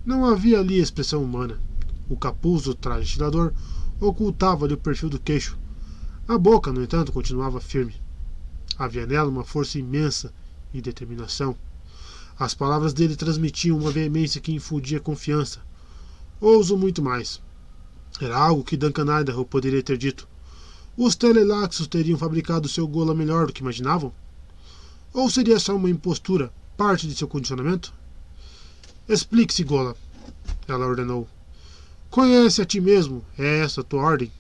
Não 0.05 0.25
havia 0.25 0.59
ali 0.59 0.81
expressão 0.81 1.23
humana. 1.23 1.61
O 2.09 2.17
capuz 2.17 2.63
do 2.63 2.75
traje 2.75 3.07
estilador 3.07 3.53
ocultava-lhe 4.01 4.75
o 4.75 4.79
perfil 4.79 5.09
do 5.09 5.19
queixo. 5.19 5.59
A 6.29 6.39
boca, 6.39 6.73
no 6.73 6.83
entanto, 6.83 7.13
continuava 7.13 7.61
firme. 7.61 7.95
Havia 8.79 9.07
nela 9.07 9.29
uma 9.29 9.45
força 9.45 9.79
imensa 9.79 10.33
e 10.73 10.81
determinação. 10.81 11.57
As 12.39 12.55
palavras 12.55 12.93
dele 12.93 13.17
transmitiam 13.17 13.79
uma 13.79 13.91
veemência 13.91 14.41
que 14.41 14.53
infundia 14.53 15.01
confiança. 15.01 15.61
Ouso 16.41 16.77
muito 16.77 17.03
mais. 17.03 17.41
Era 18.21 18.37
algo 18.37 18.63
que 18.63 18.77
Duncan 18.77 19.21
Idaho 19.21 19.45
poderia 19.45 19.83
ter 19.83 19.97
dito. 19.97 20.29
Os 20.97 21.15
Telelaxos 21.15 21.87
teriam 21.87 22.19
fabricado 22.19 22.69
seu 22.69 22.87
Gola 22.87 23.15
melhor 23.15 23.47
do 23.47 23.53
que 23.53 23.61
imaginavam? 23.61 24.13
Ou 25.13 25.31
seria 25.31 25.59
só 25.59 25.75
uma 25.75 25.91
impostura, 25.91 26.53
parte 26.77 27.07
de 27.07 27.15
seu 27.15 27.27
condicionamento? 27.27 27.93
Explique-se, 29.09 29.65
Gola, 29.65 29.97
ela 30.69 30.87
ordenou. 30.87 31.29
Conhece 32.17 32.63
a 32.63 32.65
ti 32.65 32.81
mesmo? 32.81 33.23
É 33.37 33.59
essa 33.59 33.83
a 33.83 33.85
tua 33.85 34.01
ordem? 34.01 34.33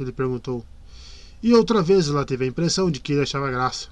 Ele 0.00 0.10
perguntou. 0.10 0.64
E 1.42 1.52
outra 1.52 1.82
vez 1.82 2.08
ela 2.08 2.24
teve 2.24 2.46
a 2.46 2.48
impressão 2.48 2.90
de 2.90 3.00
que 3.00 3.12
ele 3.12 3.20
achava 3.20 3.50
graça. 3.50 3.88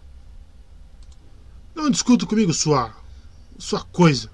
Não 1.75 1.91
discuta 1.91 2.25
comigo, 2.25 2.55
sua. 2.55 2.97
sua 3.59 3.83
coisa. 3.93 4.31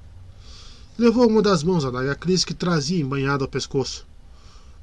Levou 0.97 1.29
uma 1.29 1.43
das 1.43 1.65
mãos 1.65 1.85
à 1.85 1.91
daga 1.91 2.15
Cris 2.15 2.45
que 2.45 2.55
trazia 2.55 3.03
embanhada 3.03 3.43
ao 3.43 3.49
pescoço. 3.49 4.07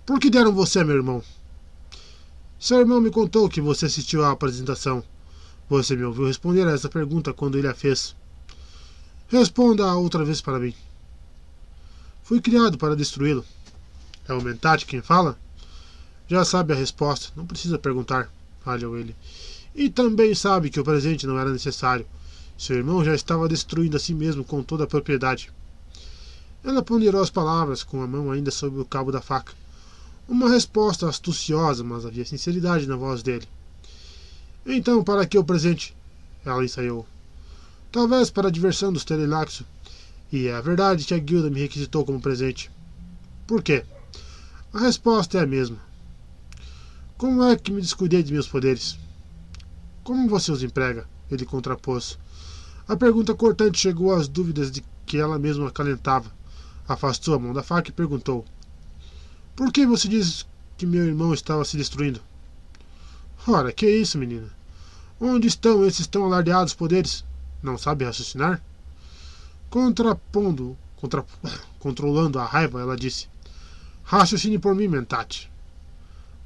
Por 0.05 0.19
que 0.19 0.29
deram 0.29 0.53
você, 0.53 0.83
meu 0.83 0.97
irmão? 0.97 1.23
Seu 2.59 2.79
irmão 2.79 2.99
me 2.99 3.11
contou 3.11 3.47
que 3.47 3.61
você 3.61 3.85
assistiu 3.85 4.25
à 4.25 4.31
apresentação. 4.31 5.01
Você 5.69 5.95
me 5.95 6.03
ouviu 6.03 6.27
responder 6.27 6.67
a 6.67 6.71
essa 6.71 6.89
pergunta 6.89 7.33
quando 7.33 7.57
ele 7.57 7.69
a 7.69 7.73
fez. 7.73 8.17
Responda 9.29 9.95
outra 9.95 10.25
vez 10.25 10.41
para 10.41 10.59
mim. 10.59 10.73
Fui 12.21 12.41
criado 12.41 12.77
para 12.77 12.97
destruí-lo. 12.97 13.45
É 14.29 14.33
o 14.33 14.43
Mentat 14.43 14.85
quem 14.85 15.01
fala? 15.01 15.35
Já 16.27 16.45
sabe 16.45 16.71
a 16.71 16.75
resposta, 16.75 17.33
não 17.35 17.47
precisa 17.47 17.79
perguntar, 17.79 18.31
falhou 18.61 18.95
ele. 18.95 19.15
E 19.73 19.89
também 19.89 20.35
sabe 20.35 20.69
que 20.69 20.79
o 20.79 20.83
presente 20.83 21.25
não 21.25 21.39
era 21.39 21.51
necessário. 21.51 22.05
Seu 22.55 22.77
irmão 22.77 23.03
já 23.03 23.15
estava 23.15 23.49
destruindo 23.49 23.97
a 23.97 23.99
si 23.99 24.13
mesmo 24.13 24.43
com 24.43 24.61
toda 24.61 24.83
a 24.83 24.87
propriedade. 24.87 25.51
Ela 26.63 26.83
ponderou 26.83 27.23
as 27.23 27.31
palavras 27.31 27.81
com 27.81 28.03
a 28.03 28.07
mão 28.07 28.29
ainda 28.29 28.51
sob 28.51 28.79
o 28.79 28.85
cabo 28.85 29.11
da 29.11 29.19
faca. 29.19 29.53
Uma 30.27 30.47
resposta 30.47 31.09
astuciosa, 31.09 31.83
mas 31.83 32.05
havia 32.05 32.23
sinceridade 32.23 32.85
na 32.85 32.95
voz 32.95 33.23
dele. 33.23 33.47
Então, 34.63 35.03
para 35.03 35.25
que 35.25 35.39
o 35.39 35.43
presente? 35.43 35.95
Ela 36.45 36.63
ensaiou. 36.63 37.07
Talvez 37.91 38.29
para 38.29 38.49
a 38.49 38.51
diversão 38.51 38.93
dos 38.93 39.03
Telelaxo. 39.03 39.65
E 40.31 40.45
é 40.45 40.53
a 40.53 40.61
verdade 40.61 41.03
que 41.03 41.15
a 41.15 41.17
guilda 41.17 41.49
me 41.49 41.61
requisitou 41.61 42.05
como 42.05 42.21
presente. 42.21 42.69
Por 43.47 43.63
quê? 43.63 43.83
A 44.71 44.81
resposta 44.81 45.39
é 45.39 45.41
a 45.41 45.47
mesma. 45.47 45.79
Como 47.17 47.43
é 47.43 47.55
que 47.55 47.71
me 47.71 47.81
descuidei 47.81 48.21
de 48.21 48.31
meus 48.31 48.47
poderes? 48.47 48.99
Como 50.03 50.29
você 50.29 50.51
os 50.51 50.61
emprega? 50.61 51.09
Ele 51.31 51.43
contrapôs. 51.43 52.19
A 52.87 52.95
pergunta 52.95 53.33
cortante 53.33 53.79
chegou 53.79 54.13
às 54.13 54.27
dúvidas 54.27 54.69
de 54.69 54.85
que 55.07 55.17
ela 55.17 55.39
mesma 55.39 55.69
acalentava. 55.69 56.31
Afastou 56.87 57.33
a 57.33 57.39
mão 57.39 57.51
da 57.51 57.63
faca 57.63 57.89
e 57.89 57.93
perguntou: 57.93 58.45
Por 59.55 59.71
que 59.71 59.87
você 59.87 60.07
diz 60.07 60.45
que 60.77 60.85
meu 60.85 61.03
irmão 61.03 61.33
estava 61.33 61.65
se 61.65 61.75
destruindo? 61.75 62.21
Ora, 63.47 63.73
que 63.73 63.87
é 63.87 63.91
isso, 63.91 64.19
menina? 64.19 64.51
Onde 65.19 65.47
estão 65.47 65.83
esses 65.83 66.05
tão 66.05 66.25
alardeados 66.25 66.75
poderes? 66.75 67.25
Não 67.63 67.75
sabe 67.75 68.05
raciocinar? 68.05 68.61
Contrapondo, 69.67 70.77
contra, 70.95 71.25
controlando 71.79 72.37
a 72.37 72.45
raiva, 72.45 72.79
ela 72.79 72.95
disse: 72.95 73.27
Raciocine 74.11 74.57
por 74.57 74.73
mim, 74.73 74.87
Mentate. 74.87 75.51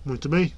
Muito 0.04 0.28
bem. 0.28 0.52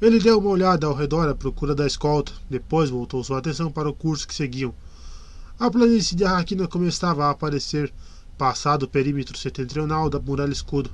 Ele 0.00 0.18
deu 0.18 0.38
uma 0.38 0.48
olhada 0.48 0.86
ao 0.86 0.94
redor 0.94 1.28
à 1.28 1.34
procura 1.34 1.74
da 1.74 1.86
escolta, 1.86 2.32
depois 2.48 2.88
voltou 2.88 3.22
sua 3.22 3.36
atenção 3.36 3.70
para 3.70 3.86
o 3.86 3.92
curso 3.92 4.26
que 4.26 4.34
seguiam. 4.34 4.74
A 5.60 5.70
planície 5.70 6.16
de 6.16 6.24
Arraquina 6.24 6.66
começava 6.66 7.26
a 7.26 7.30
aparecer, 7.32 7.92
passado 8.38 8.84
o 8.84 8.88
perímetro 8.88 9.36
setentrional 9.36 10.08
da 10.08 10.18
muralha 10.18 10.54
escudo. 10.54 10.90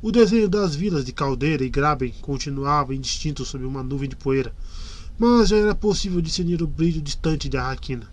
O 0.00 0.10
desenho 0.10 0.48
das 0.48 0.74
vilas 0.74 1.04
de 1.04 1.12
Caldeira 1.12 1.62
e 1.62 1.68
Graben 1.68 2.14
continuava 2.22 2.94
indistinto 2.94 3.44
sob 3.44 3.62
uma 3.62 3.82
nuvem 3.82 4.08
de 4.08 4.16
poeira, 4.16 4.54
mas 5.18 5.50
já 5.50 5.58
era 5.58 5.74
possível 5.74 6.22
discernir 6.22 6.62
o 6.62 6.66
brilho 6.66 7.02
distante 7.02 7.46
de 7.46 7.58
Arraquina. 7.58 8.10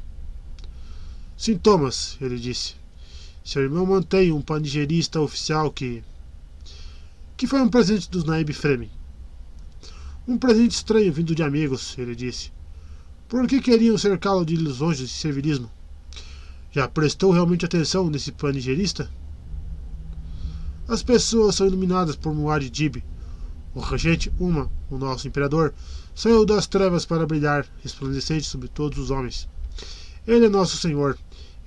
Sintomas, 1.37 2.17
ele 2.19 2.37
disse. 2.37 2.78
Seu 3.49 3.63
irmão 3.63 3.83
mantém 3.83 4.31
um 4.31 4.43
panigerista 4.43 5.19
oficial 5.19 5.71
que. 5.71 6.03
que 7.35 7.47
foi 7.47 7.59
um 7.59 7.67
presente 7.67 8.07
dos 8.07 8.23
Naib 8.23 8.53
Fremen. 8.53 8.91
Um 10.27 10.37
presente 10.37 10.75
estranho 10.75 11.11
vindo 11.11 11.33
de 11.33 11.41
amigos, 11.41 11.97
ele 11.97 12.13
disse. 12.13 12.51
Por 13.27 13.47
que 13.47 13.59
queriam 13.59 13.97
cercá-lo 13.97 14.45
de 14.45 14.53
ilusões 14.53 14.99
de 14.99 15.07
servilismo? 15.07 15.67
Já 16.71 16.87
prestou 16.87 17.31
realmente 17.31 17.65
atenção 17.65 18.07
nesse 18.07 18.31
panigerista? 18.31 19.09
As 20.87 21.01
pessoas 21.01 21.55
são 21.55 21.65
iluminadas 21.65 22.15
por 22.15 22.35
Muad 22.35 22.69
Dib. 22.69 22.97
O 23.73 23.79
regente 23.79 24.31
Uma, 24.39 24.69
o 24.91 24.97
nosso 24.99 25.27
imperador, 25.27 25.73
saiu 26.13 26.45
das 26.45 26.67
trevas 26.67 27.03
para 27.03 27.25
brilhar, 27.25 27.65
resplandecente 27.81 28.45
sobre 28.45 28.67
todos 28.67 28.99
os 28.99 29.09
homens. 29.09 29.49
Ele 30.27 30.45
é 30.45 30.49
nosso 30.49 30.77
Senhor. 30.77 31.17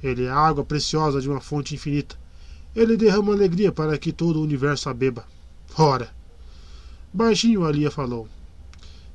Ele 0.02 0.24
é 0.24 0.30
água 0.30 0.64
preciosa 0.64 1.20
de 1.20 1.28
uma 1.28 1.40
fonte 1.40 1.74
infinita. 1.74 2.16
Ele 2.74 2.96
derrama 2.96 3.32
alegria 3.32 3.70
para 3.70 3.96
que 3.96 4.12
todo 4.12 4.40
o 4.40 4.42
universo 4.42 4.88
a 4.88 4.94
beba. 4.94 5.24
Ora! 5.76 6.12
Baixinho 7.12 7.64
Alia 7.64 7.90
falou. 7.90 8.26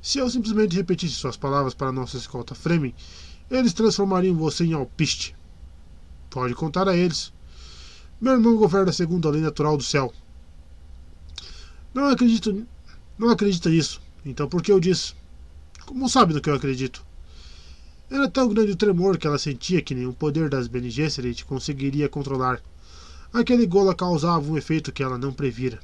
Se 0.00 0.18
eu 0.18 0.30
simplesmente 0.30 0.76
repetisse 0.76 1.14
suas 1.14 1.36
palavras 1.36 1.74
para 1.74 1.92
nossa 1.92 2.16
escolta 2.16 2.54
Fremen, 2.54 2.94
eles 3.50 3.72
transformariam 3.72 4.36
você 4.36 4.64
em 4.64 4.72
alpiste. 4.72 5.36
Pode 6.30 6.54
contar 6.54 6.88
a 6.88 6.96
eles. 6.96 7.32
Meu 8.20 8.34
irmão 8.34 8.56
governa 8.56 8.92
segundo 8.92 9.28
a 9.28 9.30
lei 9.30 9.40
natural 9.40 9.76
do 9.76 9.82
céu. 9.82 10.12
Não 11.92 12.06
acredito. 12.06 12.66
Não 13.18 13.30
acredita 13.30 13.68
nisso. 13.68 14.00
Então 14.24 14.48
por 14.48 14.62
que 14.62 14.70
eu 14.70 14.78
disse? 14.78 15.14
Como 15.84 16.08
sabe 16.08 16.32
do 16.32 16.40
que 16.40 16.48
eu 16.48 16.54
acredito? 16.54 17.04
Era 18.10 18.28
tão 18.28 18.48
grande 18.48 18.72
o 18.72 18.76
tremor 18.76 19.18
que 19.18 19.26
ela 19.26 19.38
sentia 19.38 19.82
que 19.82 19.94
nenhum 19.94 20.14
poder 20.14 20.48
das 20.48 20.66
Bene 20.66 20.88
Gesserit 20.88 21.44
conseguiria 21.44 22.08
controlar. 22.08 22.62
Aquele 23.30 23.66
gola 23.66 23.94
causava 23.94 24.50
um 24.50 24.56
efeito 24.56 24.90
que 24.90 25.02
ela 25.02 25.18
não 25.18 25.30
previra. 25.30 25.78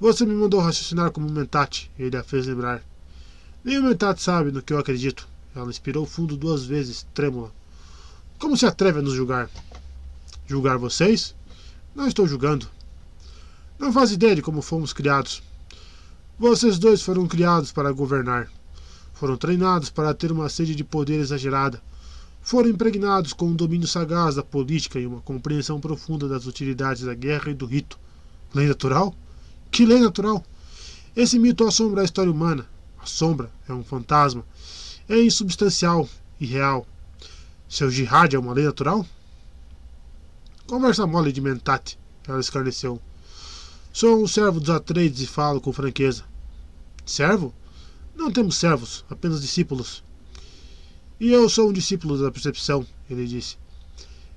Você 0.00 0.24
me 0.24 0.34
mandou 0.34 0.60
raciocinar 0.60 1.10
como 1.10 1.28
um 1.28 1.32
mentate, 1.32 1.90
ele 1.98 2.16
a 2.16 2.22
fez 2.22 2.46
lembrar. 2.46 2.82
O 3.66 3.82
mentate 3.82 4.22
sabe 4.22 4.50
no 4.50 4.62
que 4.62 4.72
eu 4.72 4.78
acredito. 4.78 5.28
Ela 5.54 5.68
inspirou 5.68 6.06
fundo 6.06 6.36
duas 6.36 6.64
vezes, 6.64 7.06
trêmula. 7.12 7.52
Como 8.38 8.56
se 8.56 8.64
atreve 8.64 9.00
a 9.00 9.02
nos 9.02 9.12
julgar? 9.12 9.50
Julgar 10.46 10.78
vocês? 10.78 11.34
Não 11.94 12.06
estou 12.06 12.26
julgando. 12.26 12.66
Não 13.78 13.92
faz 13.92 14.10
ideia 14.10 14.36
de 14.36 14.42
como 14.42 14.62
fomos 14.62 14.94
criados. 14.94 15.42
Vocês 16.38 16.78
dois 16.78 17.02
foram 17.02 17.26
criados 17.26 17.72
para 17.72 17.92
governar. 17.92 18.48
Foram 19.18 19.36
treinados 19.36 19.90
para 19.90 20.14
ter 20.14 20.30
uma 20.30 20.48
sede 20.48 20.76
de 20.76 20.84
poder 20.84 21.18
exagerada. 21.18 21.82
Foram 22.40 22.68
impregnados 22.68 23.32
com 23.32 23.46
um 23.46 23.54
domínio 23.56 23.88
sagaz 23.88 24.36
da 24.36 24.44
política 24.44 25.00
e 25.00 25.06
uma 25.08 25.20
compreensão 25.20 25.80
profunda 25.80 26.28
das 26.28 26.46
utilidades 26.46 27.02
da 27.02 27.14
guerra 27.14 27.50
e 27.50 27.54
do 27.54 27.66
rito. 27.66 27.98
Lei 28.54 28.68
natural? 28.68 29.12
Que 29.72 29.84
lei 29.84 29.98
natural? 29.98 30.44
Esse 31.16 31.36
mito 31.36 31.66
assombra 31.66 32.02
a 32.02 32.04
história 32.04 32.30
humana. 32.30 32.64
A 33.02 33.06
sombra 33.06 33.50
é 33.68 33.72
um 33.72 33.82
fantasma. 33.82 34.44
É 35.08 35.20
insubstancial 35.20 36.08
e 36.40 36.46
real. 36.46 36.86
Seu 37.68 37.90
jihad 37.90 38.36
é 38.36 38.38
uma 38.38 38.52
lei 38.52 38.66
natural? 38.66 39.04
Conversa 40.68 41.08
mole 41.08 41.32
de 41.32 41.40
mentate, 41.40 41.98
ela 42.26 42.38
escarneceu. 42.38 43.00
Sou 43.92 44.22
um 44.22 44.28
servo 44.28 44.60
dos 44.60 44.70
Atreides 44.70 45.22
e 45.22 45.26
falo 45.26 45.60
com 45.60 45.72
franqueza. 45.72 46.22
Servo? 47.04 47.52
Não 48.18 48.32
temos 48.32 48.56
servos, 48.56 49.04
apenas 49.08 49.40
discípulos. 49.40 50.02
E 51.20 51.30
eu 51.32 51.48
sou 51.48 51.70
um 51.70 51.72
discípulo 51.72 52.20
da 52.20 52.32
percepção, 52.32 52.84
ele 53.08 53.24
disse. 53.24 53.56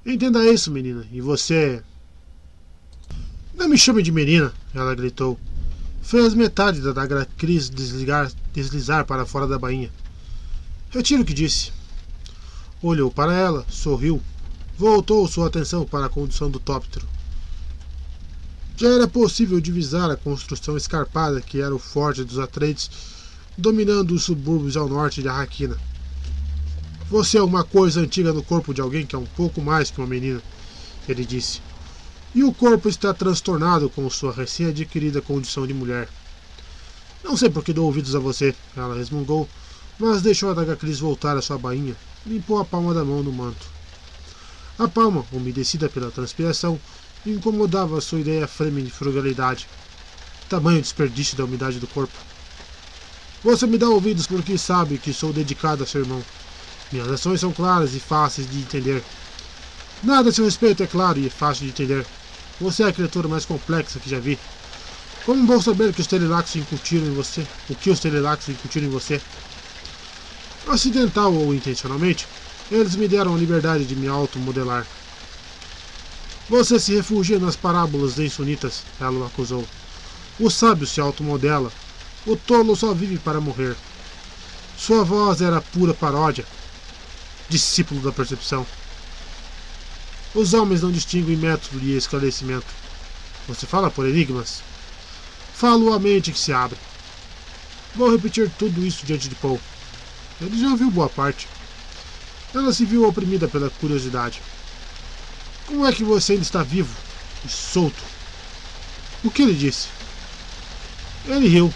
Entenda 0.05 0.45
isso, 0.45 0.69
menina, 0.69 1.03
e 1.11 1.19
você 1.19 1.83
não 3.55 3.67
me 3.67 3.79
chame 3.79 4.03
de 4.03 4.11
menina, 4.11 4.53
ela 4.71 4.93
gritou. 4.93 5.37
Fez 6.03 6.35
metade 6.35 6.79
da 6.79 6.91
daga 6.91 7.27
Cris 7.39 7.71
desligar, 7.71 8.31
deslizar 8.53 9.03
para 9.03 9.25
fora 9.25 9.47
da 9.47 9.57
bainha. 9.57 9.91
Retiro 10.91 11.23
o 11.23 11.25
que 11.25 11.33
disse. 11.33 11.71
Olhou 12.83 13.09
para 13.09 13.33
ela, 13.33 13.65
sorriu, 13.67 14.21
voltou 14.77 15.27
sua 15.27 15.47
atenção 15.47 15.85
para 15.85 16.05
a 16.05 16.09
condução 16.09 16.51
do 16.51 16.59
tóptero. 16.59 17.07
Já 18.77 18.89
era 18.89 19.07
possível 19.07 19.59
divisar 19.59 20.11
a 20.11 20.15
construção 20.15 20.77
escarpada 20.77 21.41
que 21.41 21.59
era 21.59 21.73
o 21.73 21.79
forte 21.79 22.23
dos 22.23 22.37
Atreides, 22.37 22.89
dominando 23.57 24.11
os 24.11 24.23
subúrbios 24.23 24.77
ao 24.77 24.87
norte 24.87 25.21
de 25.21 25.27
Arraquina. 25.27 25.77
Você 27.09 27.37
é 27.37 27.43
uma 27.43 27.63
coisa 27.63 27.99
antiga 27.99 28.31
no 28.31 28.43
corpo 28.43 28.73
de 28.73 28.81
alguém 28.81 29.05
que 29.05 29.15
é 29.15 29.19
um 29.19 29.25
pouco 29.25 29.61
mais 29.61 29.91
que 29.91 29.99
uma 29.99 30.07
menina, 30.07 30.41
ele 31.07 31.25
disse 31.25 31.61
e 32.33 32.43
o 32.43 32.53
corpo 32.53 32.87
está 32.87 33.13
transtornado 33.13 33.89
com 33.89 34.09
sua 34.09 34.31
recém-adquirida 34.31 35.21
condição 35.21 35.67
de 35.67 35.73
mulher. 35.73 36.07
Não 37.23 37.35
sei 37.35 37.49
por 37.49 37.63
que 37.63 37.73
dou 37.73 37.85
ouvidos 37.85 38.15
a 38.15 38.19
você, 38.19 38.55
ela 38.75 38.95
resmungou, 38.95 39.47
mas 39.99 40.21
deixou 40.21 40.49
a 40.49 40.53
daga 40.53 40.75
Cris 40.75 40.99
voltar 40.99 41.37
à 41.37 41.41
sua 41.41 41.57
bainha, 41.57 41.95
limpou 42.25 42.59
a 42.59 42.65
palma 42.65 42.93
da 42.93 43.03
mão 43.03 43.21
no 43.21 43.31
manto. 43.31 43.67
A 44.79 44.87
palma, 44.87 45.25
umedecida 45.31 45.89
pela 45.89 46.09
transpiração, 46.09 46.79
incomodava 47.25 48.01
sua 48.01 48.21
ideia 48.21 48.47
frêmea 48.47 48.83
de 48.83 48.91
frugalidade. 48.91 49.67
Tamanho 50.49 50.81
desperdício 50.81 51.37
da 51.37 51.45
umidade 51.45 51.79
do 51.79 51.87
corpo. 51.87 52.17
Você 53.43 53.65
me 53.65 53.77
dá 53.77 53.89
ouvidos 53.89 54.27
porque 54.27 54.57
sabe 54.57 54.99
que 54.99 55.13
sou 55.13 55.33
dedicado 55.33 55.83
a 55.83 55.87
seu 55.87 56.01
irmão. 56.01 56.23
Minhas 56.91 57.09
ações 57.09 57.39
são 57.39 57.51
claras 57.51 57.95
e 57.95 57.99
fáceis 57.99 58.49
de 58.49 58.59
entender. 58.59 59.03
Nada 60.03 60.29
a 60.29 60.33
seu 60.33 60.45
respeito 60.45 60.83
é 60.83 60.87
claro 60.87 61.19
e 61.19 61.29
fácil 61.29 61.65
de 61.65 61.71
entender. 61.71 62.05
Você 62.59 62.83
é 62.83 62.87
a 62.87 62.93
criatura 62.93 63.27
mais 63.27 63.45
complexa 63.45 63.99
que 63.99 64.09
já 64.09 64.19
vi. 64.19 64.37
Como 65.25 65.47
vou 65.47 65.61
saber 65.61 65.93
que 65.93 66.01
os 66.01 66.07
Telelax 66.07 66.55
incutiram 66.55 67.07
em 67.07 67.13
você? 67.13 67.45
O 67.69 67.75
que 67.75 67.89
os 67.89 67.99
Telelax 67.99 68.49
incutiram 68.49 68.87
em 68.87 68.91
você? 68.91 69.21
Acidental 70.67 71.33
ou 71.33 71.53
intencionalmente, 71.53 72.27
eles 72.71 72.95
me 72.95 73.07
deram 73.07 73.35
a 73.35 73.37
liberdade 73.37 73.85
de 73.85 73.95
me 73.95 74.07
automodelar. 74.07 74.85
Você 76.49 76.79
se 76.79 76.93
refugia 76.93 77.39
nas 77.39 77.55
parábolas 77.55 78.19
insunitas, 78.19 78.83
ela 78.99 79.19
o 79.19 79.25
acusou. 79.25 79.65
O 80.39 80.49
sábio 80.49 80.85
se 80.85 80.99
automodela. 80.99 81.71
O 82.25 82.35
tolo 82.35 82.75
só 82.75 82.93
vive 82.93 83.17
para 83.17 83.41
morrer. 83.41 83.75
Sua 84.77 85.03
voz 85.03 85.41
era 85.41 85.59
pura 85.59 85.93
paródia. 85.93 86.45
Discípulo 87.49 88.01
da 88.01 88.11
percepção. 88.11 88.65
Os 90.35 90.53
homens 90.53 90.81
não 90.83 90.91
distinguem 90.91 91.35
método 91.35 91.79
de 91.79 91.97
esclarecimento. 91.97 92.67
Você 93.47 93.65
fala 93.65 93.89
por 93.89 94.07
enigmas? 94.07 94.61
Falo 95.55 95.93
a 95.93 95.99
mente 95.99 96.31
que 96.31 96.39
se 96.39 96.53
abre. 96.53 96.77
Vou 97.95 98.11
repetir 98.11 98.51
tudo 98.57 98.85
isso 98.85 99.05
diante 99.05 99.27
de 99.27 99.35
Paul. 99.35 99.59
Ele 100.39 100.59
já 100.59 100.69
ouviu 100.69 100.91
boa 100.91 101.09
parte. 101.09 101.47
Ela 102.53 102.71
se 102.71 102.85
viu 102.85 103.07
oprimida 103.07 103.47
pela 103.47 103.69
curiosidade. 103.69 104.41
Como 105.65 105.85
é 105.85 105.91
que 105.91 106.03
você 106.03 106.33
ainda 106.33 106.43
está 106.43 106.61
vivo 106.63 106.95
e 107.43 107.49
solto? 107.49 108.03
O 109.23 109.31
que 109.31 109.41
ele 109.41 109.53
disse? 109.53 109.87
Ele 111.25 111.47
riu 111.47 111.73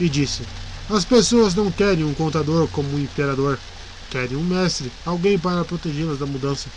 e 0.00 0.08
disse: 0.08 0.42
As 0.90 1.04
pessoas 1.04 1.54
não 1.54 1.70
querem 1.70 2.04
um 2.04 2.14
contador 2.14 2.68
como 2.68 2.94
um 2.94 3.00
imperador. 3.00 3.58
Querem 4.10 4.36
um 4.36 4.44
mestre, 4.44 4.90
alguém 5.04 5.38
para 5.38 5.64
protegê-las 5.64 6.18
da 6.18 6.26
mudança 6.26 6.68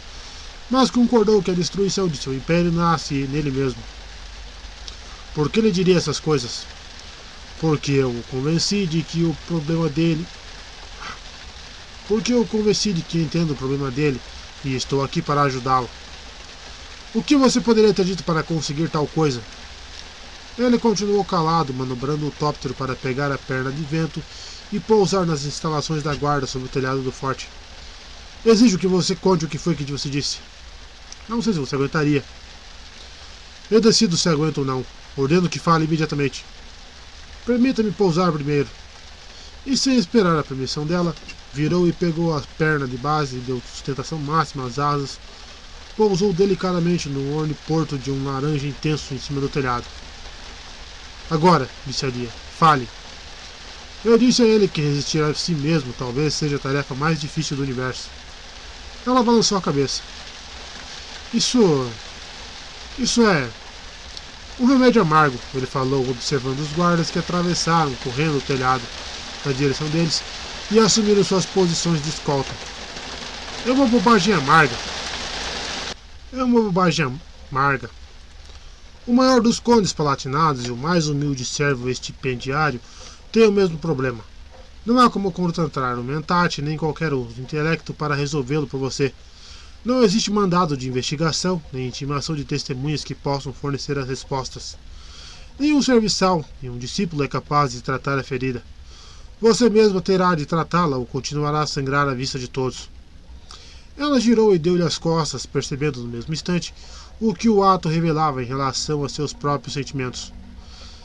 mas 0.70 0.92
concordou 0.92 1.42
que 1.42 1.50
a 1.50 1.56
destruição 1.56 2.08
de 2.08 2.18
seu 2.18 2.34
império 2.34 2.72
nasce 2.72 3.28
nele 3.32 3.50
mesmo. 3.50 3.82
Por 5.34 5.50
que 5.50 5.60
ele 5.60 5.72
diria 5.72 5.98
essas 5.98 6.20
coisas? 6.20 6.66
Porque 7.60 7.94
eu 7.94 8.10
o 8.10 8.24
convenci 8.30 8.86
de 8.86 9.02
que 9.02 9.24
o 9.24 9.36
problema 9.48 9.90
dele. 9.90 10.26
Porque 12.08 12.34
eu 12.34 12.42
o 12.42 12.48
convenci 12.48 12.94
de 12.94 13.02
que 13.02 13.18
entendo 13.18 13.52
o 13.52 13.56
problema 13.56 13.90
dele 13.90 14.22
e 14.64 14.76
estou 14.76 15.04
aqui 15.04 15.22
para 15.22 15.44
ajudá-lo. 15.44 15.90
O 17.14 17.24
que 17.24 17.36
você 17.36 17.60
poderia 17.60 17.94
ter 17.94 18.06
dito 18.06 18.24
para 18.24 18.44
conseguir 18.44 18.90
tal 18.90 19.08
coisa? 19.08 19.42
Ele 20.60 20.78
continuou 20.78 21.24
calado, 21.24 21.74
manobrando 21.74 22.28
o 22.28 22.32
tóptero 22.32 22.74
para 22.74 22.94
pegar 22.94 23.32
a 23.32 23.38
perna 23.38 23.72
de 23.72 23.82
vento 23.82 24.22
e 24.74 24.78
pousar 24.78 25.26
nas 25.26 25.46
instalações 25.46 26.04
da 26.04 26.14
guarda 26.14 26.46
sobre 26.46 26.68
o 26.68 26.72
telhado 26.72 27.02
do 27.02 27.14
forte. 27.14 27.48
Exijo 28.46 28.78
que 28.78 28.86
você 28.86 29.16
conte 29.16 29.46
o 29.46 29.48
que 29.48 29.58
foi 29.58 29.74
que 29.74 29.86
você 29.86 30.10
disse. 30.10 30.40
Não 31.30 31.42
sei 31.42 31.54
se 31.54 31.60
você 31.60 31.76
aguentaria. 31.76 32.26
Eu 33.72 33.80
decido 33.80 34.18
se 34.18 34.28
aguento 34.28 34.58
ou 34.58 34.66
não. 34.66 34.86
Ordeno 35.16 35.48
que 35.48 35.60
fale 35.60 35.86
imediatamente. 35.86 36.44
Permita-me 37.46 37.92
pousar 37.92 38.30
primeiro. 38.34 38.68
E 39.66 39.78
sem 39.78 39.96
esperar 39.96 40.38
a 40.38 40.44
permissão 40.44 40.86
dela, 40.86 41.16
virou 41.54 41.88
e 41.88 41.94
pegou 41.94 42.36
a 42.36 42.42
perna 42.58 42.86
de 42.86 42.98
base 42.98 43.38
e 43.38 43.40
deu 43.40 43.62
sustentação 43.74 44.20
máxima 44.20 44.66
às 44.66 44.78
asas. 44.78 45.20
Pousou 45.96 46.34
delicadamente 46.34 47.08
no 47.08 47.38
orniporto 47.38 47.98
de 47.98 48.12
um 48.12 48.26
laranja 48.26 48.68
intenso 48.68 49.14
em 49.14 49.20
cima 49.20 49.40
do 49.40 49.48
telhado. 49.48 49.86
Agora, 51.30 51.70
disse 51.86 52.06
a 52.06 52.10
Lia, 52.10 52.30
fale. 52.58 52.88
Eu 54.04 54.18
disse 54.18 54.42
a 54.42 54.46
ele 54.46 54.68
que 54.68 54.82
resistir 54.82 55.22
a 55.22 55.34
si 55.34 55.52
mesmo 55.52 55.94
talvez 55.98 56.34
seja 56.34 56.56
a 56.56 56.60
tarefa 56.60 56.96
mais 56.96 57.20
difícil 57.20 57.58
do 57.58 57.64
universo. 57.64 58.08
Ela 59.06 59.24
balançou 59.24 59.58
a 59.58 59.62
cabeça. 59.62 60.02
Isso. 61.34 61.90
Isso 62.98 63.22
é. 63.28 63.48
Um 64.60 64.66
remédio 64.66 65.02
amargo, 65.02 65.40
ele 65.54 65.66
falou, 65.66 66.10
observando 66.10 66.60
os 66.60 66.72
guardas 66.74 67.10
que 67.10 67.20
atravessaram, 67.20 67.94
correndo 68.04 68.38
o 68.38 68.42
telhado 68.42 68.82
na 69.46 69.54
direção 69.54 69.88
deles 69.90 70.22
e 70.72 70.80
assumiram 70.80 71.24
suas 71.24 71.46
posições 71.46 72.02
de 72.04 72.10
escolta. 72.10 72.52
É 73.66 73.72
uma 73.72 73.88
bobagem 73.88 74.34
amarga. 74.34 74.76
É 76.34 76.44
uma 76.44 76.62
bobagem 76.62 77.20
amarga. 77.52 77.90
O 79.10 79.12
maior 79.12 79.42
dos 79.42 79.60
condes 79.60 79.92
palatinados 79.92 80.68
e 80.68 80.72
o 80.72 80.78
mais 80.78 81.08
humilde 81.08 81.44
servo 81.44 81.90
estipendiário 81.90 82.80
tem 83.32 83.48
o 83.48 83.52
mesmo 83.52 83.76
problema. 83.80 84.24
Não 84.86 85.00
há 85.00 85.10
como 85.10 85.32
contratar 85.32 85.98
um 85.98 86.04
mentate 86.04 86.62
nem 86.62 86.78
qualquer 86.78 87.12
outro 87.12 87.42
intelecto 87.42 87.92
para 87.92 88.14
resolvê-lo 88.14 88.68
por 88.68 88.80
você. 88.80 89.12
Não 89.84 90.04
existe 90.04 90.30
mandado 90.30 90.78
de 90.78 90.88
investigação, 90.88 91.60
nem 91.74 91.88
intimação 91.88 92.36
de 92.36 92.46
testemunhas 92.46 93.04
que 93.04 93.16
possam 93.16 93.52
fornecer 93.52 93.98
as 93.98 94.08
respostas. 94.08 94.78
Nenhum 95.58 95.82
serviçal, 95.82 96.46
nenhum 96.62 96.78
discípulo 96.78 97.24
é 97.24 97.28
capaz 97.28 97.72
de 97.72 97.82
tratar 97.82 98.20
a 98.20 98.24
ferida. 98.24 98.62
Você 99.42 99.72
mesmo 99.72 100.00
terá 100.02 100.36
de 100.36 100.46
tratá-la 100.46 100.98
ou 100.98 101.06
continuará 101.08 101.62
a 101.62 101.68
sangrar 101.68 102.08
à 102.08 102.14
vista 102.14 102.38
de 102.38 102.48
todos. 102.48 102.88
Ela 103.98 104.20
girou 104.20 104.54
e 104.54 104.60
deu-lhe 104.60 104.84
as 104.84 105.00
costas, 105.00 105.48
percebendo 105.48 106.00
no 106.00 106.08
mesmo 106.08 106.32
instante 106.32 106.76
o 107.20 107.34
que 107.34 107.50
o 107.50 107.64
ato 107.64 107.90
revelava 107.90 108.42
em 108.42 108.46
relação 108.46 109.04
a 109.04 109.10
seus 109.10 109.34
próprios 109.34 109.74
sentimentos. 109.74 110.34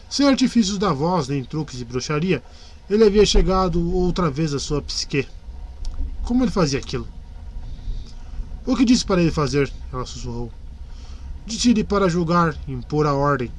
Sem 0.09 0.28
artifícios 0.28 0.78
da 0.78 0.93
voz 0.93 1.26
nem 1.26 1.44
truques 1.44 1.76
de 1.76 1.84
bruxaria, 1.84 2.43
ele 2.89 3.05
havia 3.05 3.26
chegado 3.26 3.94
outra 3.94 4.31
vez 4.31 4.55
à 4.55 4.59
sua 4.59 4.81
psique. 4.81 5.26
Como 6.23 6.44
ele 6.44 6.51
fazia 6.51 6.78
aquilo? 6.78 7.09
O 8.65 8.76
que 8.76 8.84
disse 8.84 9.05
para 9.05 9.20
ele 9.20 9.31
fazer? 9.31 9.73
Ela 9.93 10.07
sussurrou. 10.07 10.52
Disse-lhe 11.44 11.84
para 11.84 12.09
julgar, 12.09 12.57
impor 12.68 13.07
a 13.07 13.12
ordem. 13.12 13.51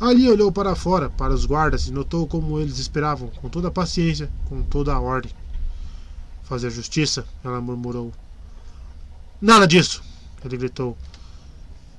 Ali 0.00 0.28
olhou 0.28 0.52
para 0.52 0.74
fora, 0.74 1.08
para 1.10 1.32
os 1.32 1.46
guardas, 1.46 1.86
e 1.86 1.92
notou 1.92 2.26
como 2.26 2.60
eles 2.60 2.78
esperavam, 2.78 3.28
com 3.40 3.48
toda 3.48 3.68
a 3.68 3.70
paciência, 3.70 4.30
com 4.48 4.62
toda 4.62 4.92
a 4.92 5.00
ordem. 5.00 5.32
Fazer 6.42 6.70
justiça, 6.70 7.24
ela 7.42 7.60
murmurou. 7.60 8.12
Nada 9.40 9.66
disso! 9.66 10.02
Ele 10.44 10.56
gritou. 10.56 10.96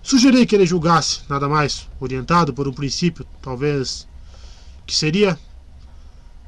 Sugeri 0.04 0.46
que 0.46 0.54
ele 0.54 0.66
julgasse, 0.66 1.22
nada 1.30 1.48
mais, 1.48 1.88
orientado 1.98 2.54
por 2.54 2.68
um 2.68 2.74
princípio, 2.74 3.26
talvez, 3.42 4.06
que 4.86 4.94
seria 4.94 5.40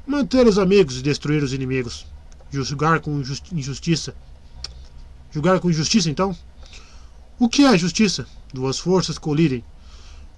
manter 0.06 0.46
os 0.46 0.58
amigos 0.58 0.98
e 0.98 1.02
destruir 1.02 1.42
os 1.42 1.54
inimigos. 1.54 2.06
Julgar 2.50 3.00
com 3.00 3.18
injustiça. 3.52 4.14
Julgar 5.32 5.58
com 5.58 5.70
injustiça, 5.70 6.10
então? 6.10 6.36
O 7.38 7.48
que 7.48 7.64
é 7.64 7.78
justiça? 7.78 8.26
Duas 8.52 8.78
forças 8.78 9.18
colidem. 9.18 9.64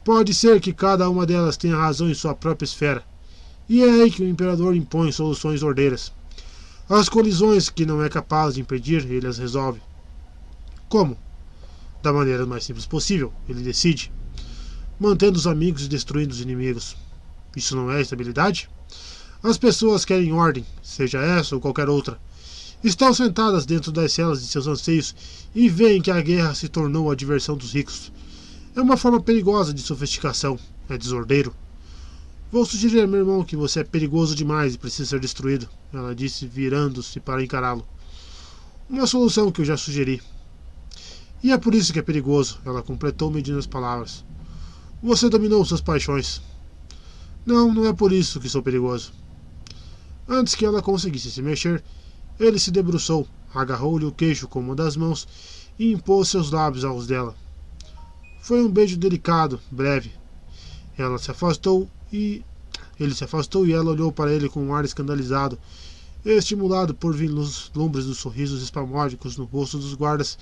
Pode 0.05 0.33
ser 0.33 0.61
que 0.61 0.73
cada 0.73 1.11
uma 1.11 1.27
delas 1.27 1.57
tenha 1.57 1.77
razão 1.77 2.09
em 2.09 2.15
sua 2.15 2.37
própria 2.37 2.65
esfera. 2.65 3.03
E 3.69 3.83
é 3.83 3.91
aí 3.91 4.11
que 4.13 4.23
o 4.23 4.29
imperador 4.29 4.77
impõe 4.77 5.11
soluções 5.11 5.65
ordeiras. 5.65 6.13
As 6.89 7.09
colisões 7.09 7.69
que 7.69 7.85
não 7.85 8.03
é 8.03 8.09
capaz 8.09 8.55
de 8.55 8.61
impedir, 8.61 9.05
ele 9.11 9.27
as 9.27 9.39
resolve. 9.39 9.83
Como? 10.89 11.19
Da 12.03 12.13
maneira 12.13 12.47
mais 12.47 12.65
simples 12.65 12.87
possível, 12.87 13.33
ele 13.49 13.63
decide, 13.63 14.13
mantendo 14.99 15.39
os 15.39 15.47
amigos 15.47 15.85
e 15.85 15.89
destruindo 15.89 16.33
os 16.33 16.41
inimigos. 16.41 16.97
Isso 17.57 17.75
não 17.75 17.91
é 17.91 18.01
estabilidade? 18.01 18.69
As 19.43 19.57
pessoas 19.57 20.05
querem 20.05 20.33
ordem, 20.33 20.65
seja 20.83 21.19
essa 21.21 21.55
ou 21.55 21.61
qualquer 21.61 21.89
outra. 21.89 22.21
Estão 22.83 23.13
sentadas 23.13 23.67
dentro 23.67 23.91
das 23.91 24.13
celas 24.13 24.41
de 24.41 24.47
seus 24.47 24.67
anseios 24.67 25.15
e 25.55 25.69
veem 25.69 26.01
que 26.01 26.11
a 26.11 26.21
guerra 26.21 26.55
se 26.55 26.69
tornou 26.69 27.11
a 27.11 27.15
diversão 27.15 27.57
dos 27.57 27.73
ricos. 27.73 28.13
É 28.75 28.81
uma 28.81 28.97
forma 28.97 29.21
perigosa 29.21 29.75
de 29.75 29.81
sofisticação, 29.81 30.59
é 30.89 30.97
desordeiro. 30.97 31.55
Vou 32.51 32.65
sugerir, 32.65 33.07
meu 33.07 33.21
irmão, 33.21 33.45
que 33.45 33.57
você 33.57 33.81
é 33.81 33.85
perigoso 33.85 34.35
demais 34.35 34.75
e 34.75 34.79
precisa 34.79 35.11
ser 35.11 35.21
destruído, 35.21 35.69
ela 35.93 36.15
disse, 36.15 36.47
virando-se 36.47 37.21
para 37.21 37.43
encará-lo. 37.43 37.87
Uma 38.89 39.07
solução 39.07 39.53
que 39.53 39.61
eu 39.61 39.65
já 39.65 39.77
sugeri. 39.77 40.23
E 41.43 41.53
é 41.53 41.59
por 41.59 41.75
isso 41.75 41.93
que 41.93 41.99
é 41.99 42.03
perigoso, 42.03 42.59
ela 42.65 42.83
completou 42.83 43.31
medindo 43.31 43.59
as 43.59 43.67
palavras. 43.67 44.25
Você 45.01 45.29
dominou 45.29 45.65
suas 45.65 45.81
paixões. 45.81 46.43
Não, 47.47 47.73
não 47.73 47.87
é 47.87 47.93
por 47.93 48.13
isso 48.13 48.41
que 48.41 48.49
sou 48.49 48.63
perigoso. 48.63 49.13
Antes 50.29 50.55
que 50.55 50.67
ela 50.67 50.83
conseguisse 50.83 51.31
se 51.31 51.41
mexer, 51.41 51.83
ele 52.41 52.59
se 52.59 52.73
debruçou, 52.73 53.27
agarrou-lhe 53.55 54.05
o 54.05 54.13
queixo 54.13 54.49
com 54.49 54.59
uma 54.59 54.75
das 54.75 54.97
mãos 54.97 55.29
e 55.79 55.93
impôs 55.93 56.29
seus 56.29 56.51
lábios 56.51 56.85
aos 56.85 57.07
dela. 57.07 57.35
Foi 58.41 58.61
um 58.63 58.71
beijo 58.71 58.97
delicado, 58.97 59.61
breve. 59.71 60.13
Ela 60.97 61.19
se 61.19 61.31
afastou 61.31 61.89
e. 62.13 62.43
Ele 62.99 63.15
se 63.15 63.23
afastou 63.23 63.65
e 63.65 63.73
ela 63.73 63.93
olhou 63.93 64.11
para 64.11 64.33
ele 64.33 64.49
com 64.49 64.61
um 64.61 64.75
ar 64.75 64.85
escandalizado, 64.85 65.57
estimulado 66.25 66.93
por 66.93 67.15
vislumbres 67.15 68.07
dos 68.07 68.19
sorrisos 68.19 68.61
espamódicos 68.61 69.37
no 69.37 69.45
rosto 69.45 69.79
dos 69.79 69.95
guardas 69.95 70.37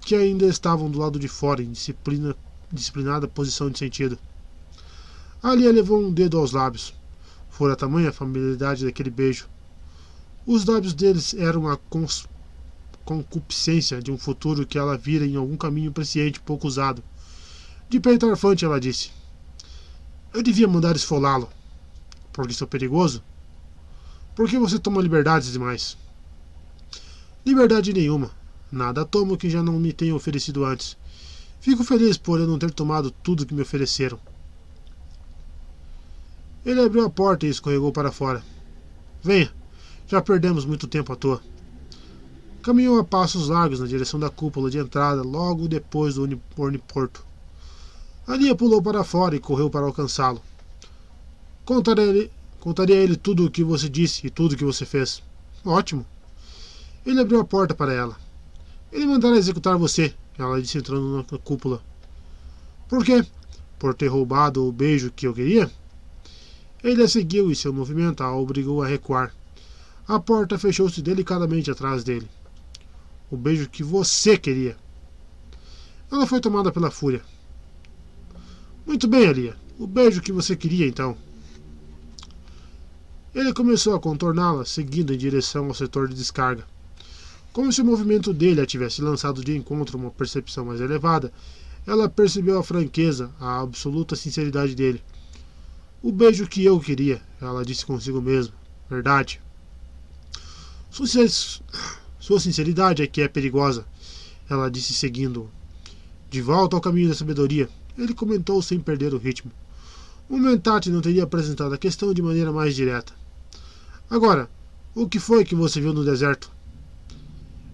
que 0.00 0.14
ainda 0.14 0.46
estavam 0.46 0.90
do 0.90 0.98
lado 0.98 1.18
de 1.18 1.28
fora, 1.28 1.62
em 1.62 1.70
disciplina, 1.72 2.34
disciplinada 2.72 3.28
posição 3.28 3.70
de 3.70 3.78
sentido. 3.78 4.18
Ali 5.42 5.70
levou 5.70 6.00
um 6.00 6.12
dedo 6.12 6.38
aos 6.38 6.52
lábios. 6.52 6.94
Fora 7.48 7.76
tamanha 7.76 8.10
a 8.10 8.12
familiaridade 8.12 8.84
daquele 8.84 9.10
beijo. 9.10 9.48
Os 10.46 10.64
lábios 10.64 10.94
deles 10.94 11.34
eram 11.34 11.68
a 11.68 11.78
concupiscência 13.04 14.00
de 14.00 14.10
um 14.10 14.18
futuro 14.18 14.66
que 14.66 14.78
ela 14.78 14.96
vira 14.96 15.26
em 15.26 15.36
algum 15.36 15.56
caminho 15.56 15.92
presciente 15.92 16.40
pouco 16.40 16.66
usado. 16.66 17.02
De 17.88 17.98
peito 18.00 18.28
arfante, 18.28 18.64
ela 18.64 18.80
disse: 18.80 19.10
Eu 20.32 20.42
devia 20.42 20.68
mandar 20.68 20.96
esfolá-lo. 20.96 21.48
Porque 22.32 22.52
sou 22.52 22.66
perigoso? 22.66 23.22
Por 24.34 24.48
que 24.48 24.58
você 24.58 24.78
toma 24.78 25.02
liberdades 25.02 25.52
demais? 25.52 25.96
Liberdade 27.44 27.92
nenhuma. 27.92 28.30
Nada 28.70 29.04
tomo 29.04 29.36
que 29.36 29.50
já 29.50 29.62
não 29.62 29.78
me 29.78 29.92
tenham 29.92 30.16
oferecido 30.16 30.64
antes. 30.64 30.96
Fico 31.60 31.82
feliz 31.84 32.16
por 32.16 32.38
eu 32.38 32.46
não 32.46 32.58
ter 32.58 32.70
tomado 32.70 33.10
tudo 33.10 33.44
que 33.44 33.52
me 33.52 33.62
ofereceram. 33.62 34.18
Ele 36.64 36.80
abriu 36.80 37.04
a 37.04 37.10
porta 37.10 37.46
e 37.46 37.50
escorregou 37.50 37.90
para 37.90 38.12
fora. 38.12 38.42
Venha, 39.22 39.52
já 40.06 40.22
perdemos 40.22 40.64
muito 40.64 40.86
tempo 40.86 41.12
à 41.12 41.16
toa. 41.16 41.42
Caminhou 42.62 42.98
a 42.98 43.04
passos 43.04 43.48
largos 43.48 43.80
na 43.80 43.86
direção 43.86 44.20
da 44.20 44.30
cúpula 44.30 44.70
de 44.70 44.78
entrada, 44.78 45.22
logo 45.22 45.66
depois 45.66 46.14
do 46.14 46.40
orniporto. 46.56 47.24
Alia 48.26 48.54
pulou 48.54 48.82
para 48.82 49.02
fora 49.02 49.34
e 49.34 49.40
correu 49.40 49.68
para 49.68 49.86
alcançá-lo. 49.86 50.40
Contaria 51.64 52.96
a 52.96 53.00
ele 53.00 53.16
tudo 53.16 53.46
o 53.46 53.50
que 53.50 53.64
você 53.64 53.88
disse 53.88 54.26
e 54.26 54.30
tudo 54.30 54.52
o 54.52 54.56
que 54.56 54.64
você 54.64 54.84
fez. 54.84 55.22
Ótimo. 55.64 56.06
Ele 57.04 57.20
abriu 57.20 57.40
a 57.40 57.44
porta 57.44 57.74
para 57.74 57.92
ela. 57.92 58.16
Ele 58.92 59.06
mandará 59.06 59.36
executar 59.36 59.76
você, 59.76 60.14
ela 60.38 60.60
disse 60.60 60.78
entrando 60.78 61.16
na 61.16 61.38
cúpula. 61.38 61.82
Por 62.88 63.04
quê? 63.04 63.24
Por 63.78 63.94
ter 63.94 64.08
roubado 64.08 64.66
o 64.66 64.72
beijo 64.72 65.12
que 65.12 65.26
eu 65.26 65.34
queria? 65.34 65.70
Ele 66.82 67.02
a 67.02 67.08
seguiu 67.08 67.50
e 67.50 67.56
seu 67.56 67.72
movimento 67.72 68.22
a 68.22 68.34
obrigou 68.34 68.82
a 68.82 68.86
recuar. 68.86 69.34
A 70.08 70.18
porta 70.18 70.58
fechou-se 70.58 71.00
delicadamente 71.00 71.70
atrás 71.70 72.02
dele. 72.02 72.28
O 73.30 73.36
beijo 73.36 73.68
que 73.68 73.84
você 73.84 74.36
queria. 74.36 74.76
Ela 76.10 76.26
foi 76.26 76.40
tomada 76.40 76.72
pela 76.72 76.90
fúria. 76.90 77.22
Muito 78.84 79.06
bem, 79.06 79.28
Alia. 79.28 79.56
O 79.78 79.86
beijo 79.86 80.20
que 80.20 80.32
você 80.32 80.56
queria, 80.56 80.86
então. 80.86 81.16
Ele 83.32 83.52
começou 83.52 83.94
a 83.94 84.00
contorná-la, 84.00 84.64
seguindo 84.64 85.14
em 85.14 85.18
direção 85.18 85.66
ao 85.66 85.74
setor 85.74 86.08
de 86.08 86.16
descarga. 86.16 86.66
Como 87.52 87.72
se 87.72 87.82
o 87.82 87.84
movimento 87.84 88.32
dele 88.32 88.60
a 88.60 88.66
tivesse 88.66 89.02
lançado 89.02 89.42
de 89.42 89.56
encontro 89.56 89.98
uma 89.98 90.10
percepção 90.10 90.64
mais 90.64 90.80
elevada, 90.80 91.32
ela 91.84 92.08
percebeu 92.08 92.58
a 92.58 92.62
franqueza, 92.62 93.30
a 93.40 93.60
absoluta 93.60 94.14
sinceridade 94.14 94.74
dele. 94.76 95.02
O 96.00 96.12
beijo 96.12 96.46
que 96.46 96.64
eu 96.64 96.78
queria, 96.78 97.20
ela 97.40 97.64
disse 97.64 97.84
consigo 97.84 98.22
mesma. 98.22 98.54
Verdade. 98.88 99.40
Sua 100.90 102.38
sinceridade 102.40 103.02
é 103.02 103.06
que 103.06 103.20
é 103.20 103.28
perigosa, 103.28 103.84
ela 104.48 104.70
disse 104.70 104.92
seguindo-o. 104.94 105.50
De 106.30 106.40
volta 106.40 106.76
ao 106.76 106.80
caminho 106.80 107.08
da 107.08 107.14
sabedoria, 107.14 107.68
ele 107.98 108.14
comentou 108.14 108.62
sem 108.62 108.78
perder 108.78 109.12
o 109.12 109.18
ritmo. 109.18 109.50
O 110.28 110.38
Mentate 110.38 110.88
não 110.90 111.00
teria 111.00 111.24
apresentado 111.24 111.74
a 111.74 111.78
questão 111.78 112.14
de 112.14 112.22
maneira 112.22 112.52
mais 112.52 112.76
direta. 112.76 113.12
Agora, 114.08 114.48
o 114.94 115.08
que 115.08 115.18
foi 115.18 115.44
que 115.44 115.56
você 115.56 115.80
viu 115.80 115.92
no 115.92 116.04
deserto? 116.04 116.50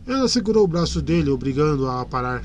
Ela 0.06 0.28
segurou 0.28 0.62
o 0.62 0.68
braço 0.68 1.02
dele, 1.02 1.30
obrigando-a 1.30 2.00
a 2.00 2.06
parar. 2.06 2.44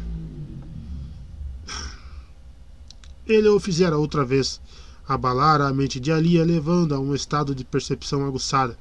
Ele 3.27 3.47
o 3.49 3.59
fizera 3.59 3.99
outra 3.99 4.25
vez, 4.25 4.59
abalara 5.07 5.67
a 5.67 5.73
mente 5.73 5.99
de 5.99 6.11
Alia, 6.11 6.43
levando 6.43 6.95
a 6.95 6.99
um 6.99 7.13
estado 7.13 7.53
de 7.53 7.63
percepção 7.63 8.25
aguçada. 8.25 8.75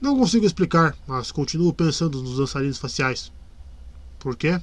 Não 0.00 0.18
consigo 0.18 0.44
explicar, 0.44 0.96
mas 1.06 1.30
continuo 1.30 1.72
pensando 1.72 2.20
nos 2.20 2.38
dançarinos 2.38 2.78
faciais. 2.78 3.30
Por 4.18 4.36
quê? 4.36 4.60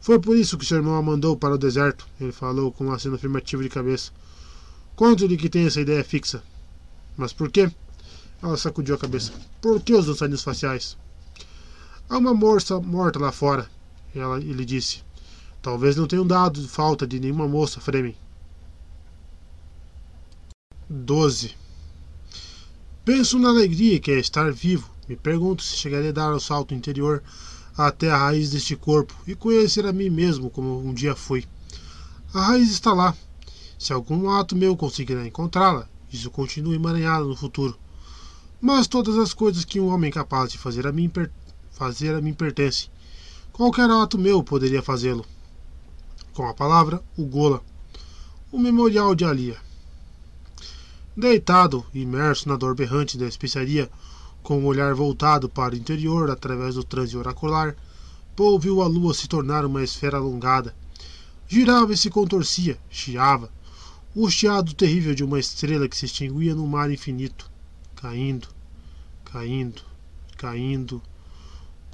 Foi 0.00 0.20
por 0.20 0.36
isso 0.36 0.56
que 0.56 0.64
seu 0.64 0.76
irmão 0.76 0.94
a 0.94 1.02
mandou 1.02 1.36
para 1.36 1.54
o 1.54 1.58
deserto, 1.58 2.06
ele 2.20 2.30
falou 2.30 2.70
com 2.70 2.86
um 2.86 2.92
aceno 2.92 3.16
afirmativo 3.16 3.62
de 3.62 3.68
cabeça. 3.68 4.12
Conto-lhe 4.94 5.36
que 5.36 5.48
tem 5.48 5.66
essa 5.66 5.80
ideia 5.80 6.04
fixa. 6.04 6.42
Mas 7.16 7.32
por 7.32 7.50
quê? 7.50 7.68
Ela 8.40 8.56
sacudiu 8.56 8.94
a 8.94 8.98
cabeça. 8.98 9.32
Por 9.60 9.80
que 9.80 9.94
os 9.94 10.06
dançarinos 10.06 10.44
faciais? 10.44 10.96
Há 12.08 12.16
uma 12.16 12.32
moça 12.32 12.80
morta 12.80 13.18
lá 13.18 13.30
fora, 13.30 13.68
ela, 14.14 14.38
ele 14.38 14.64
disse. 14.64 15.02
Talvez 15.60 15.94
não 15.94 16.06
tenham 16.06 16.26
dado 16.26 16.66
falta 16.66 17.06
de 17.06 17.20
nenhuma 17.20 17.46
moça, 17.46 17.80
Fremen. 17.80 18.16
12. 20.88 21.54
Penso 23.04 23.38
na 23.38 23.50
alegria 23.50 24.00
que 24.00 24.10
é 24.10 24.18
estar 24.18 24.50
vivo. 24.50 24.90
Me 25.06 25.16
pergunto 25.16 25.62
se 25.62 25.76
chegarei 25.76 26.08
a 26.08 26.12
dar 26.12 26.32
o 26.32 26.40
salto 26.40 26.74
interior 26.74 27.22
até 27.76 28.10
a 28.10 28.16
raiz 28.16 28.50
deste 28.50 28.74
corpo 28.74 29.14
e 29.26 29.34
conhecer 29.34 29.86
a 29.86 29.92
mim 29.92 30.08
mesmo 30.08 30.48
como 30.48 30.80
um 30.80 30.94
dia 30.94 31.14
fui. 31.14 31.44
A 32.32 32.40
raiz 32.40 32.70
está 32.70 32.94
lá. 32.94 33.14
Se 33.78 33.92
algum 33.92 34.30
ato 34.30 34.56
meu 34.56 34.74
conseguirá 34.76 35.26
encontrá-la, 35.26 35.86
isso 36.10 36.30
continua 36.30 36.74
emaranhado 36.74 37.28
no 37.28 37.36
futuro. 37.36 37.78
Mas 38.60 38.86
todas 38.86 39.18
as 39.18 39.34
coisas 39.34 39.64
que 39.64 39.78
um 39.78 39.88
homem 39.88 40.10
capaz 40.10 40.50
de 40.50 40.58
fazer 40.58 40.86
a 40.86 40.92
mim, 40.92 41.10
fazer 41.78 42.12
a 42.16 42.20
mim 42.20 42.34
pertencem. 42.34 42.90
Qualquer 43.52 43.88
ato 43.88 44.18
meu 44.18 44.42
poderia 44.42 44.82
fazê-lo. 44.82 45.24
Com 46.34 46.44
a 46.48 46.52
palavra, 46.52 47.00
o 47.16 47.24
Gola. 47.24 47.62
O 48.50 48.58
memorial 48.58 49.14
de 49.14 49.24
Alia. 49.24 49.56
Deitado, 51.16 51.86
imerso 51.94 52.48
na 52.48 52.56
dor 52.56 52.74
berrante 52.74 53.16
da 53.16 53.26
especiaria, 53.26 53.88
com 54.42 54.58
o 54.58 54.66
olhar 54.66 54.92
voltado 54.94 55.48
para 55.48 55.74
o 55.74 55.78
interior 55.78 56.30
através 56.30 56.74
do 56.74 56.82
transe 56.82 57.16
oracular, 57.16 57.76
Paul 58.34 58.58
viu 58.58 58.82
a 58.82 58.86
lua 58.88 59.14
se 59.14 59.28
tornar 59.28 59.64
uma 59.64 59.84
esfera 59.84 60.16
alongada. 60.16 60.74
Girava 61.46 61.92
e 61.92 61.96
se 61.96 62.10
contorcia, 62.10 62.76
chiava. 62.90 63.50
O 64.14 64.28
chiado 64.28 64.74
terrível 64.74 65.14
de 65.14 65.22
uma 65.22 65.38
estrela 65.38 65.88
que 65.88 65.96
se 65.96 66.06
extinguia 66.06 66.54
no 66.54 66.66
mar 66.66 66.90
infinito 66.90 67.48
caindo, 68.00 68.46
caindo, 69.24 69.82
caindo, 70.36 71.02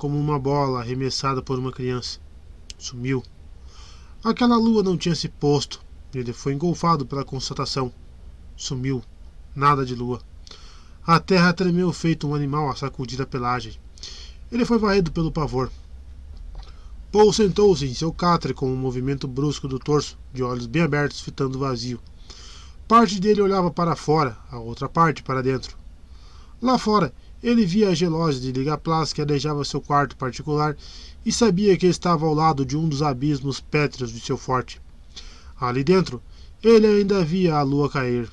como 0.04 0.20
uma 0.20 0.38
bola 0.38 0.80
arremessada 0.80 1.40
por 1.40 1.58
uma 1.58 1.72
criança. 1.72 2.20
Sumiu. 2.76 3.22
Aquela 4.22 4.54
lua 4.54 4.82
não 4.82 4.98
tinha 4.98 5.14
se 5.14 5.30
posto. 5.30 5.80
Ele 6.14 6.30
foi 6.30 6.52
engolfado 6.52 7.06
pela 7.06 7.24
constatação. 7.24 7.90
Sumiu. 8.54 9.02
Nada 9.56 9.82
de 9.82 9.94
lua. 9.94 10.20
A 11.06 11.18
terra 11.18 11.54
tremeu 11.54 11.90
feito 11.90 12.28
um 12.28 12.34
animal 12.34 12.68
a 12.68 12.76
sacudir 12.76 13.22
a 13.22 13.26
pelagem. 13.26 13.80
Ele 14.52 14.66
foi 14.66 14.76
varrido 14.76 15.10
pelo 15.10 15.32
pavor. 15.32 15.72
Paul 17.10 17.32
sentou-se 17.32 17.86
em 17.86 17.94
seu 17.94 18.12
catre 18.12 18.52
com 18.52 18.70
um 18.70 18.76
movimento 18.76 19.26
brusco 19.26 19.66
do 19.66 19.78
torso, 19.78 20.18
de 20.34 20.42
olhos 20.42 20.66
bem 20.66 20.82
abertos, 20.82 21.22
fitando 21.22 21.56
o 21.56 21.60
vazio. 21.62 21.98
Parte 22.86 23.18
dele 23.18 23.40
olhava 23.40 23.70
para 23.70 23.96
fora, 23.96 24.36
a 24.50 24.58
outra 24.58 24.86
parte 24.86 25.22
para 25.22 25.42
dentro. 25.42 25.74
Lá 26.60 26.76
fora, 26.76 27.10
ele 27.44 27.66
via 27.66 27.90
a 27.90 27.94
gelose 27.94 28.40
de 28.40 28.50
Ligaplas 28.50 29.12
que 29.12 29.20
adejava 29.20 29.66
seu 29.66 29.78
quarto 29.78 30.16
particular 30.16 30.74
e 31.26 31.30
sabia 31.30 31.76
que 31.76 31.86
estava 31.86 32.24
ao 32.24 32.32
lado 32.32 32.64
de 32.64 32.74
um 32.74 32.88
dos 32.88 33.02
abismos 33.02 33.60
pétreos 33.60 34.10
de 34.10 34.18
seu 34.18 34.38
forte. 34.38 34.80
Ali 35.60 35.84
dentro, 35.84 36.22
ele 36.62 36.86
ainda 36.86 37.22
via 37.22 37.56
a 37.56 37.62
lua 37.62 37.90
cair. 37.90 38.30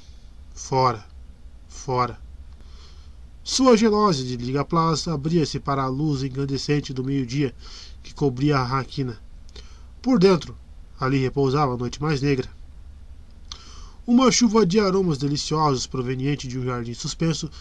Fora, 0.53 1.05
fora. 1.67 2.17
Sua 3.43 3.75
gelose 3.75 4.23
de 4.23 4.37
Ligaplas 4.37 5.05
abria-se 5.09 5.59
para 5.59 5.83
a 5.83 5.89
luz 5.89 6.23
incandescente 6.23 6.93
do 6.93 7.03
meio-dia 7.03 7.53
que 8.01 8.13
cobria 8.13 8.59
a 8.59 8.63
raquina. 8.63 9.19
Por 10.01 10.19
dentro, 10.19 10.57
ali 10.97 11.17
repousava 11.17 11.73
a 11.73 11.77
noite 11.77 12.01
mais 12.01 12.21
negra. 12.21 12.47
Uma 14.07 14.31
chuva 14.31 14.65
de 14.65 14.79
aromas 14.79 15.17
deliciosos 15.17 15.85
proveniente 15.85 16.47
de 16.47 16.57
um 16.57 16.63
jardim 16.63 16.93
suspenso 16.93 17.51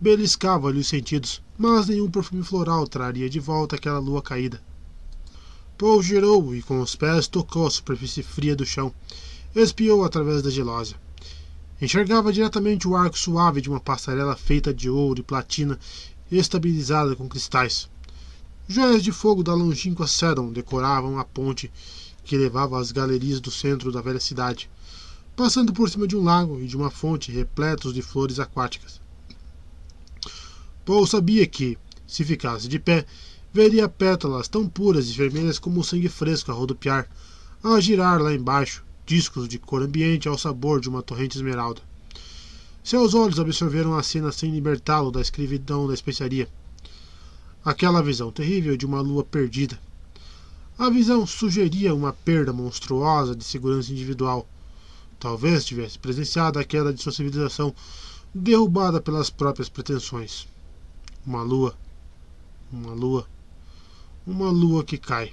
beliscava-lhe 0.00 0.78
os 0.78 0.88
sentidos, 0.88 1.42
mas 1.58 1.88
nenhum 1.88 2.10
perfume 2.10 2.42
floral 2.42 2.88
traria 2.88 3.28
de 3.28 3.38
volta 3.38 3.76
aquela 3.76 3.98
lua 3.98 4.22
caída. 4.22 4.62
Paul 5.76 6.02
girou 6.02 6.54
e 6.54 6.62
com 6.62 6.80
os 6.80 6.96
pés 6.96 7.26
tocou 7.26 7.66
a 7.66 7.70
superfície 7.70 8.22
fria 8.22 8.56
do 8.56 8.64
chão. 8.64 8.94
Espiou 9.54 10.04
através 10.04 10.42
da 10.42 10.50
gelósia. 10.50 10.96
Enxergava 11.80 12.32
diretamente 12.32 12.86
o 12.86 12.94
arco 12.94 13.18
suave 13.18 13.60
de 13.60 13.68
uma 13.68 13.80
passarela 13.80 14.36
feita 14.36 14.72
de 14.72 14.88
ouro 14.88 15.20
e 15.20 15.22
platina 15.22 15.78
estabilizada 16.30 17.16
com 17.16 17.28
cristais. 17.28 17.88
Joias 18.68 19.02
de 19.02 19.10
fogo 19.10 19.42
da 19.42 19.54
longínqua 19.54 20.06
Sedon 20.06 20.52
decoravam 20.52 21.18
a 21.18 21.24
ponte 21.24 21.72
que 22.22 22.36
levava 22.36 22.78
às 22.78 22.92
galerias 22.92 23.40
do 23.40 23.50
centro 23.50 23.90
da 23.90 24.00
velha 24.00 24.20
cidade, 24.20 24.70
passando 25.34 25.72
por 25.72 25.88
cima 25.88 26.06
de 26.06 26.16
um 26.16 26.22
lago 26.22 26.60
e 26.60 26.66
de 26.66 26.76
uma 26.76 26.90
fonte 26.90 27.32
repletos 27.32 27.92
de 27.92 28.02
flores 28.02 28.38
aquáticas. 28.38 28.99
Paul 30.90 31.06
sabia 31.06 31.46
que, 31.46 31.78
se 32.04 32.24
ficasse 32.24 32.66
de 32.66 32.76
pé, 32.76 33.06
veria 33.52 33.88
pétalas 33.88 34.48
tão 34.48 34.68
puras 34.68 35.08
e 35.08 35.12
vermelhas 35.12 35.56
como 35.56 35.78
o 35.78 35.84
sangue 35.84 36.08
fresco 36.08 36.50
a 36.50 36.54
rodopiar, 36.54 37.08
a 37.62 37.78
girar 37.78 38.20
lá 38.20 38.34
embaixo, 38.34 38.82
discos 39.06 39.46
de 39.46 39.56
cor 39.56 39.82
ambiente 39.82 40.26
ao 40.26 40.36
sabor 40.36 40.80
de 40.80 40.88
uma 40.88 41.00
torrente 41.00 41.38
esmeralda. 41.38 41.80
Seus 42.82 43.14
olhos 43.14 43.38
absorveram 43.38 43.96
a 43.96 44.02
cena 44.02 44.32
sem 44.32 44.50
libertá-lo 44.50 45.12
da 45.12 45.20
escravidão 45.20 45.86
da 45.86 45.94
especiaria. 45.94 46.48
Aquela 47.64 48.02
visão 48.02 48.32
terrível 48.32 48.76
de 48.76 48.84
uma 48.84 49.00
lua 49.00 49.22
perdida. 49.22 49.78
A 50.76 50.90
visão 50.90 51.24
sugeria 51.24 51.94
uma 51.94 52.12
perda 52.12 52.52
monstruosa 52.52 53.36
de 53.36 53.44
segurança 53.44 53.92
individual. 53.92 54.44
Talvez 55.20 55.64
tivesse 55.64 56.00
presenciado 56.00 56.58
a 56.58 56.64
queda 56.64 56.92
de 56.92 57.00
sua 57.00 57.12
civilização 57.12 57.72
derrubada 58.34 59.00
pelas 59.00 59.30
próprias 59.30 59.68
pretensões. 59.68 60.48
Uma 61.26 61.42
lua. 61.42 61.76
Uma 62.72 62.92
lua. 62.92 63.26
Uma 64.26 64.50
lua 64.50 64.82
que 64.82 64.96
cai. 64.96 65.32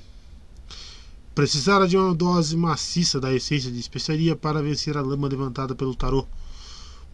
Precisara 1.33 1.87
de 1.87 1.95
uma 1.95 2.13
dose 2.13 2.57
maciça 2.57 3.21
da 3.21 3.33
essência 3.33 3.71
de 3.71 3.79
especiaria 3.79 4.35
para 4.35 4.61
vencer 4.61 4.97
a 4.97 5.01
lama 5.01 5.29
levantada 5.29 5.73
pelo 5.73 5.95
tarô. 5.95 6.27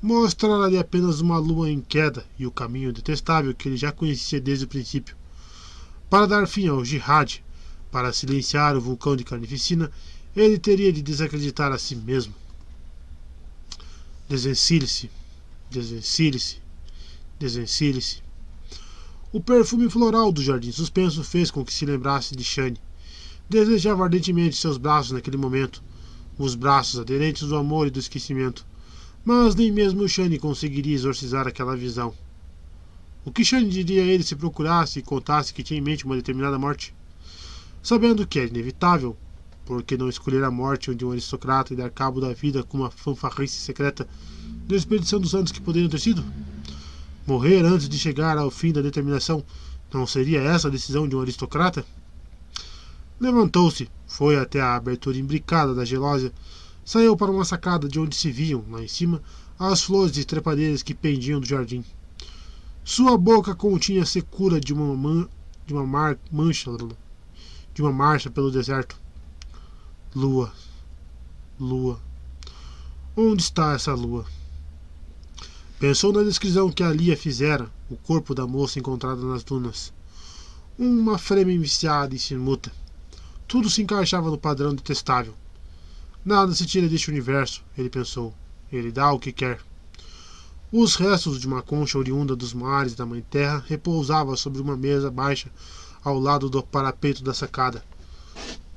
Mostrara-lhe 0.01 0.79
apenas 0.79 1.21
uma 1.21 1.37
lua 1.37 1.69
em 1.69 1.81
queda 1.81 2.25
e 2.39 2.47
o 2.47 2.51
caminho 2.51 2.91
detestável 2.91 3.53
que 3.53 3.69
ele 3.69 3.77
já 3.77 3.91
conhecia 3.91 4.41
desde 4.41 4.65
o 4.65 4.67
princípio. 4.67 5.15
Para 6.09 6.25
dar 6.25 6.47
fim 6.47 6.67
ao 6.67 6.83
jihad, 6.83 7.43
para 7.91 8.11
silenciar 8.11 8.75
o 8.75 8.81
vulcão 8.81 9.15
de 9.15 9.23
carnificina, 9.23 9.91
ele 10.35 10.57
teria 10.57 10.91
de 10.91 11.03
desacreditar 11.03 11.71
a 11.71 11.77
si 11.77 11.95
mesmo. 11.95 12.33
Desvencilhe-se, 14.27 15.11
desvencilhe-se, 15.69 16.57
desvencilhe-se. 17.37 18.22
O 19.33 19.41
perfume 19.41 19.89
floral 19.89 20.31
do 20.31 20.43
jardim 20.43 20.71
suspenso 20.71 21.23
fez 21.23 21.49
com 21.49 21.65
que 21.65 21.73
se 21.73 21.87
lembrasse 21.87 22.35
de 22.35 22.43
Shane. 22.43 22.79
Desejava 23.49 24.03
ardentemente 24.03 24.55
seus 24.55 24.77
braços 24.77 25.11
naquele 25.11 25.37
momento, 25.37 25.83
os 26.37 26.53
braços 26.53 26.99
aderentes 26.99 27.47
do 27.47 27.55
amor 27.55 27.87
e 27.87 27.89
do 27.89 27.97
esquecimento. 27.97 28.63
Mas 29.25 29.55
nem 29.55 29.71
mesmo 29.71 30.07
Shane 30.07 30.37
conseguiria 30.37 30.93
exorcizar 30.93 31.47
aquela 31.47 31.75
visão. 31.75 32.13
O 33.25 33.31
que 33.31 33.43
Shane 33.43 33.71
diria 33.71 34.03
a 34.03 34.05
ele 34.05 34.21
se 34.21 34.35
procurasse 34.35 34.99
e 34.99 35.01
contasse 35.01 35.51
que 35.51 35.63
tinha 35.63 35.79
em 35.79 35.83
mente 35.83 36.05
uma 36.05 36.15
determinada 36.15 36.59
morte? 36.59 36.93
Sabendo 37.81 38.27
que 38.27 38.37
era 38.37 38.49
inevitável, 38.49 39.17
por 39.65 39.81
que 39.81 39.97
não 39.97 40.09
escolher 40.09 40.43
a 40.43 40.51
morte 40.51 40.93
de 40.93 41.03
um 41.03 41.11
aristocrata 41.11 41.73
e 41.73 41.75
dar 41.75 41.89
cabo 41.89 42.21
da 42.21 42.33
vida 42.33 42.61
com 42.61 42.77
uma 42.77 42.91
fanfarrice 42.91 43.57
secreta, 43.57 44.07
desperdiçando 44.67 45.23
dos 45.23 45.33
anos 45.33 45.51
que 45.51 45.59
poderiam 45.59 45.89
ter 45.89 45.99
sido? 45.99 46.23
Morrer 47.25 47.63
antes 47.63 47.87
de 47.87 47.97
chegar 47.97 48.37
ao 48.37 48.51
fim 48.51 48.73
da 48.73 48.81
determinação 48.81 49.45
não 49.93 50.05
seria 50.05 50.41
essa 50.41 50.67
a 50.67 50.71
decisão 50.71 51.07
de 51.07 51.15
um 51.15 51.21
aristocrata? 51.21 51.85
Levantou-se, 53.17 53.89
foi 54.05 54.37
até 54.37 54.59
a 54.59 54.75
abertura 54.75 55.17
imbricada 55.17 55.73
da 55.73 55.85
gelósia, 55.85 56.33
saiu 56.83 57.15
para 57.15 57.31
uma 57.31 57.45
sacada 57.45 57.87
de 57.87 57.97
onde 57.97 58.15
se 58.15 58.29
viam, 58.29 58.65
lá 58.69 58.83
em 58.83 58.87
cima, 58.87 59.21
as 59.57 59.83
flores 59.83 60.17
e 60.17 60.25
trepadeiras 60.25 60.83
que 60.83 60.93
pendiam 60.93 61.39
do 61.39 61.45
jardim. 61.45 61.85
Sua 62.83 63.17
boca 63.17 63.55
continha 63.55 64.03
a 64.03 64.05
secura 64.05 64.59
de 64.59 64.73
uma, 64.73 64.93
man, 64.93 65.29
de 65.65 65.73
uma 65.73 65.85
mar, 65.85 66.17
mancha, 66.29 66.69
de 67.73 67.81
uma 67.81 67.93
marcha 67.93 68.29
pelo 68.29 68.51
deserto. 68.51 68.97
Lua, 70.13 70.51
lua. 71.57 72.01
Onde 73.15 73.41
está 73.41 73.73
essa 73.73 73.93
lua? 73.93 74.25
Pensou 75.83 76.13
na 76.13 76.23
descrição 76.23 76.71
que 76.71 76.81
a 76.81 76.89
Lia 76.89 77.17
fizera, 77.17 77.69
o 77.89 77.97
corpo 77.97 78.33
da 78.33 78.47
moça 78.47 78.79
encontrada 78.79 79.21
nas 79.21 79.43
dunas. 79.43 79.91
Uma 80.79 81.17
frema 81.17 81.51
viciada 81.59 82.15
e 82.15 82.17
sinuta. 82.17 82.71
Tudo 83.45 83.69
se 83.69 83.81
encaixava 83.81 84.31
no 84.31 84.37
padrão 84.37 84.73
detestável. 84.73 85.33
Nada 86.23 86.55
se 86.55 86.65
tira 86.65 86.87
deste 86.87 87.11
universo, 87.11 87.61
ele 87.77 87.89
pensou. 87.89 88.33
Ele 88.71 88.93
dá 88.93 89.11
o 89.11 89.19
que 89.19 89.33
quer. 89.33 89.59
Os 90.71 90.95
restos 90.95 91.37
de 91.37 91.47
uma 91.47 91.61
concha 91.61 91.97
oriunda 91.97 92.33
dos 92.33 92.53
mares 92.53 92.95
da 92.95 93.05
Mãe 93.05 93.21
Terra 93.29 93.61
repousavam 93.67 94.37
sobre 94.37 94.61
uma 94.61 94.77
mesa 94.77 95.11
baixa 95.11 95.51
ao 96.01 96.17
lado 96.17 96.49
do 96.49 96.63
parapeito 96.63 97.21
da 97.21 97.33
sacada. 97.33 97.83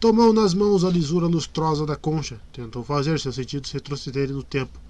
Tomou 0.00 0.32
nas 0.32 0.54
mãos 0.54 0.82
a 0.82 0.90
lisura 0.90 1.28
lustrosa 1.28 1.86
da 1.86 1.94
concha, 1.94 2.40
tentou 2.52 2.82
fazer 2.82 3.20
seus 3.20 3.36
sentidos 3.36 3.70
retrocederem 3.70 4.34
no 4.34 4.42
tempo. 4.42 4.85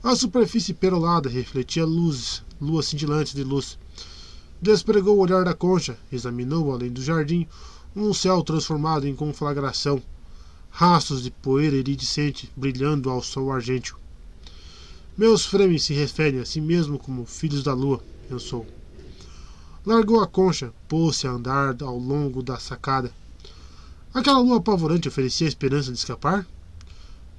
A 0.00 0.14
superfície 0.14 0.72
perolada 0.72 1.28
refletia 1.28 1.84
luzes, 1.84 2.44
luas 2.60 2.86
cintilantes 2.86 3.34
de 3.34 3.42
luz. 3.42 3.76
Despregou 4.62 5.16
o 5.16 5.20
olhar 5.20 5.44
da 5.44 5.54
concha, 5.54 5.98
examinou 6.12 6.72
além 6.72 6.92
do 6.92 7.02
jardim 7.02 7.48
um 7.96 8.14
céu 8.14 8.40
transformado 8.44 9.08
em 9.08 9.16
conflagração, 9.16 10.00
rastros 10.70 11.20
de 11.24 11.32
poeira 11.32 11.74
iridescente 11.74 12.48
brilhando 12.56 13.10
ao 13.10 13.20
sol 13.20 13.50
argênteo. 13.50 13.96
Meus 15.16 15.44
fremes 15.44 15.82
se 15.82 15.94
referem 15.94 16.38
a 16.38 16.46
si 16.46 16.60
mesmo 16.60 16.96
como 16.96 17.26
filhos 17.26 17.64
da 17.64 17.74
lua, 17.74 18.00
pensou. 18.28 18.64
Largou 19.84 20.20
a 20.20 20.28
concha, 20.28 20.72
pôs-se 20.86 21.26
a 21.26 21.32
andar 21.32 21.76
ao 21.82 21.98
longo 21.98 22.40
da 22.40 22.56
sacada. 22.56 23.12
Aquela 24.14 24.38
lua 24.38 24.58
apavorante 24.58 25.08
oferecia 25.08 25.48
a 25.48 25.48
esperança 25.48 25.90
de 25.90 25.98
escapar? 25.98 26.46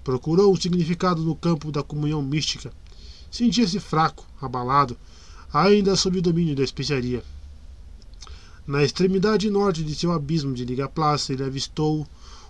Procurou 0.10 0.52
um 0.52 0.56
significado 0.56 1.22
no 1.22 1.36
campo 1.36 1.72
da 1.72 1.84
comunhão 1.84 2.20
mística. 2.20 2.74
Sentia-se 3.30 3.80
fraco, 3.80 4.26
abalado, 4.42 4.98
ainda 5.54 5.96
sob 5.96 6.18
o 6.18 6.22
domínio 6.22 6.56
da 6.56 6.64
especiaria. 6.64 7.24
Na 8.66 8.84
extremidade 8.84 9.48
norte 9.52 9.84
de 9.84 9.94
seu 9.94 10.12
abismo 10.12 10.56
de 10.56 10.66
Liga 10.66 10.90
Plaza, 10.90 11.32
ele 11.32 11.44
avistou 11.44 12.08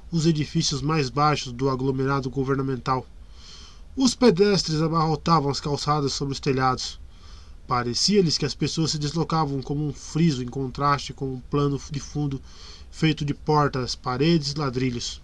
os 0.10 0.26
edifícios 0.26 0.82
mais 0.82 1.10
baixos 1.10 1.52
do 1.52 1.70
aglomerado 1.70 2.30
governamental. 2.30 3.06
Os 3.94 4.16
pedestres 4.16 4.82
abarrotavam 4.82 5.52
as 5.52 5.60
calçadas 5.60 6.14
sobre 6.14 6.32
os 6.32 6.40
telhados. 6.40 6.98
Parecia-lhes 7.68 8.38
que 8.38 8.46
as 8.46 8.56
pessoas 8.56 8.92
se 8.92 8.98
deslocavam 8.98 9.62
como 9.62 9.86
um 9.86 9.92
friso 9.92 10.42
em 10.42 10.48
contraste 10.48 11.12
com 11.12 11.34
um 11.34 11.42
plano 11.42 11.78
de 11.92 12.00
fundo 12.00 12.42
feito 12.90 13.26
de 13.26 13.34
portas, 13.34 13.96
paredes, 13.96 14.56
ladrilhos. 14.56 15.22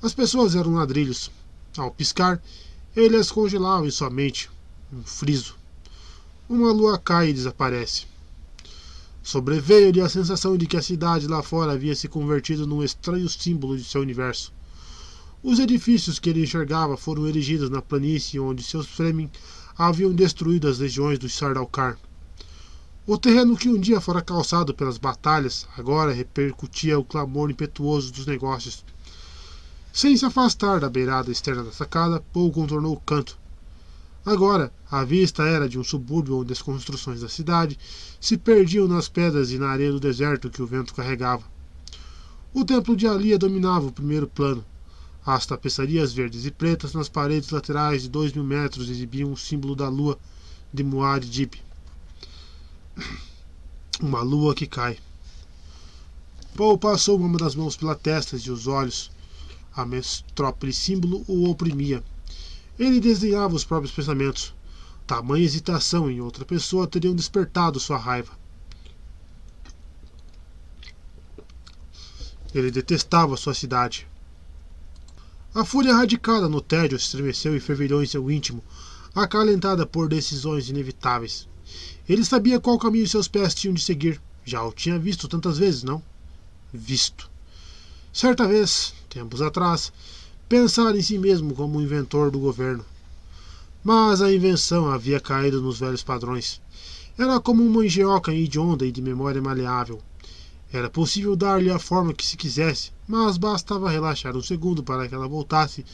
As 0.00 0.14
pessoas 0.14 0.54
eram 0.54 0.74
ladrilhos. 0.74 1.32
Ao 1.78 1.92
piscar, 1.92 2.42
ele 2.96 3.16
as 3.16 3.30
congelava 3.30 3.86
em 3.86 3.90
sua 3.90 4.10
mente. 4.10 4.50
Um 4.92 5.02
friso. 5.04 5.54
Uma 6.48 6.72
lua 6.72 6.98
cai 6.98 7.28
e 7.28 7.32
desaparece. 7.32 8.06
Sobreveio-lhe 9.22 10.00
a 10.00 10.08
sensação 10.08 10.56
de 10.56 10.66
que 10.66 10.76
a 10.76 10.82
cidade 10.82 11.28
lá 11.28 11.40
fora 11.40 11.72
havia 11.72 11.94
se 11.94 12.08
convertido 12.08 12.66
num 12.66 12.82
estranho 12.82 13.28
símbolo 13.28 13.76
de 13.76 13.84
seu 13.84 14.00
universo. 14.00 14.52
Os 15.40 15.60
edifícios 15.60 16.18
que 16.18 16.30
ele 16.30 16.42
enxergava 16.42 16.96
foram 16.96 17.28
erigidos 17.28 17.70
na 17.70 17.80
planície 17.80 18.40
onde 18.40 18.62
seus 18.62 18.88
Fremen 18.88 19.30
haviam 19.76 20.12
destruído 20.12 20.66
as 20.66 20.80
legiões 20.80 21.18
dos 21.18 21.32
Sardaukar. 21.32 21.96
O 23.06 23.16
terreno 23.16 23.56
que 23.56 23.68
um 23.68 23.78
dia 23.78 24.00
fora 24.00 24.20
calçado 24.20 24.74
pelas 24.74 24.98
batalhas 24.98 25.66
agora 25.76 26.12
repercutia 26.12 26.98
o 26.98 27.04
clamor 27.04 27.50
impetuoso 27.50 28.12
dos 28.12 28.26
negócios. 28.26 28.84
Sem 29.92 30.16
se 30.16 30.24
afastar 30.24 30.80
da 30.80 30.88
beirada 30.88 31.30
externa 31.30 31.64
da 31.64 31.72
sacada, 31.72 32.22
Paul 32.32 32.52
contornou 32.52 32.94
o 32.94 33.00
canto. 33.00 33.38
Agora, 34.24 34.72
a 34.90 35.04
vista 35.04 35.42
era 35.42 35.68
de 35.68 35.78
um 35.78 35.84
subúrbio 35.84 36.38
onde 36.40 36.52
as 36.52 36.62
construções 36.62 37.20
da 37.20 37.28
cidade 37.28 37.78
se 38.20 38.36
perdiam 38.36 38.86
nas 38.86 39.08
pedras 39.08 39.50
e 39.50 39.58
na 39.58 39.68
areia 39.68 39.92
do 39.92 40.00
deserto 40.00 40.50
que 40.50 40.62
o 40.62 40.66
vento 40.66 40.94
carregava. 40.94 41.44
O 42.52 42.64
templo 42.64 42.96
de 42.96 43.06
Alia 43.06 43.38
dominava 43.38 43.86
o 43.86 43.92
primeiro 43.92 44.26
plano, 44.26 44.64
as 45.24 45.44
tapeçarias 45.44 46.12
verdes 46.12 46.46
e 46.46 46.50
pretas 46.50 46.94
nas 46.94 47.08
paredes 47.08 47.50
laterais 47.50 48.02
de 48.02 48.08
dois 48.08 48.32
mil 48.32 48.44
metros 48.44 48.88
exibiam 48.88 49.32
o 49.32 49.36
símbolo 49.36 49.76
da 49.76 49.88
lua 49.88 50.18
de 50.72 50.82
Muad 50.82 51.24
Dib. 51.28 51.54
Uma 54.00 54.22
lua 54.22 54.54
que 54.54 54.66
cai. 54.66 54.98
Paul 56.56 56.78
passou 56.78 57.20
uma 57.20 57.38
das 57.38 57.54
mãos 57.54 57.76
pela 57.76 57.94
testa 57.94 58.36
e 58.36 58.50
os 58.50 58.66
olhos. 58.66 59.10
A 59.78 59.86
metrópole 59.86 60.72
símbolo 60.72 61.24
o 61.28 61.48
oprimia. 61.48 62.02
Ele 62.76 62.98
desenhava 62.98 63.54
os 63.54 63.62
próprios 63.62 63.94
pensamentos. 63.94 64.52
Tamanha 65.06 65.44
hesitação 65.44 66.10
em 66.10 66.20
outra 66.20 66.44
pessoa 66.44 66.88
teriam 66.88 67.14
despertado 67.14 67.78
sua 67.78 67.96
raiva. 67.96 68.32
Ele 72.52 72.72
detestava 72.72 73.36
sua 73.36 73.54
cidade. 73.54 74.08
A 75.54 75.64
fúria 75.64 75.94
radicada 75.94 76.48
no 76.48 76.60
tédio 76.60 76.96
estremeceu 76.96 77.54
e 77.56 77.60
fervilhou 77.60 78.02
em 78.02 78.06
seu 78.06 78.28
íntimo, 78.28 78.64
acalentada 79.14 79.86
por 79.86 80.08
decisões 80.08 80.68
inevitáveis. 80.68 81.48
Ele 82.08 82.24
sabia 82.24 82.58
qual 82.58 82.80
caminho 82.80 83.06
seus 83.06 83.28
pés 83.28 83.54
tinham 83.54 83.74
de 83.74 83.80
seguir. 83.80 84.20
Já 84.44 84.60
o 84.64 84.72
tinha 84.72 84.98
visto 84.98 85.28
tantas 85.28 85.56
vezes, 85.56 85.84
não? 85.84 86.02
Visto. 86.72 87.30
Certa 88.12 88.48
vez, 88.48 88.92
tempos 89.08 89.42
atrás, 89.42 89.92
pensara 90.48 90.96
em 90.96 91.02
si 91.02 91.18
mesmo 91.18 91.54
como 91.54 91.78
o 91.78 91.82
inventor 91.82 92.30
do 92.30 92.38
governo. 92.38 92.84
Mas 93.82 94.20
a 94.20 94.32
invenção 94.32 94.90
havia 94.90 95.20
caído 95.20 95.60
nos 95.62 95.80
velhos 95.80 96.02
padrões. 96.02 96.60
Era 97.16 97.40
como 97.40 97.64
uma 97.64 97.84
engenhoca 97.84 98.32
hedionda 98.32 98.86
e 98.86 98.92
de 98.92 99.02
memória 99.02 99.42
maleável. 99.42 100.00
Era 100.72 100.90
possível 100.90 101.34
dar-lhe 101.34 101.70
a 101.70 101.78
forma 101.78 102.12
que 102.12 102.24
se 102.24 102.36
quisesse, 102.36 102.92
mas 103.06 103.38
bastava 103.38 103.90
relaxar 103.90 104.36
um 104.36 104.42
segundo 104.42 104.82
para 104.82 105.08
que 105.08 105.14
ela 105.14 105.26
voltasse 105.26 105.84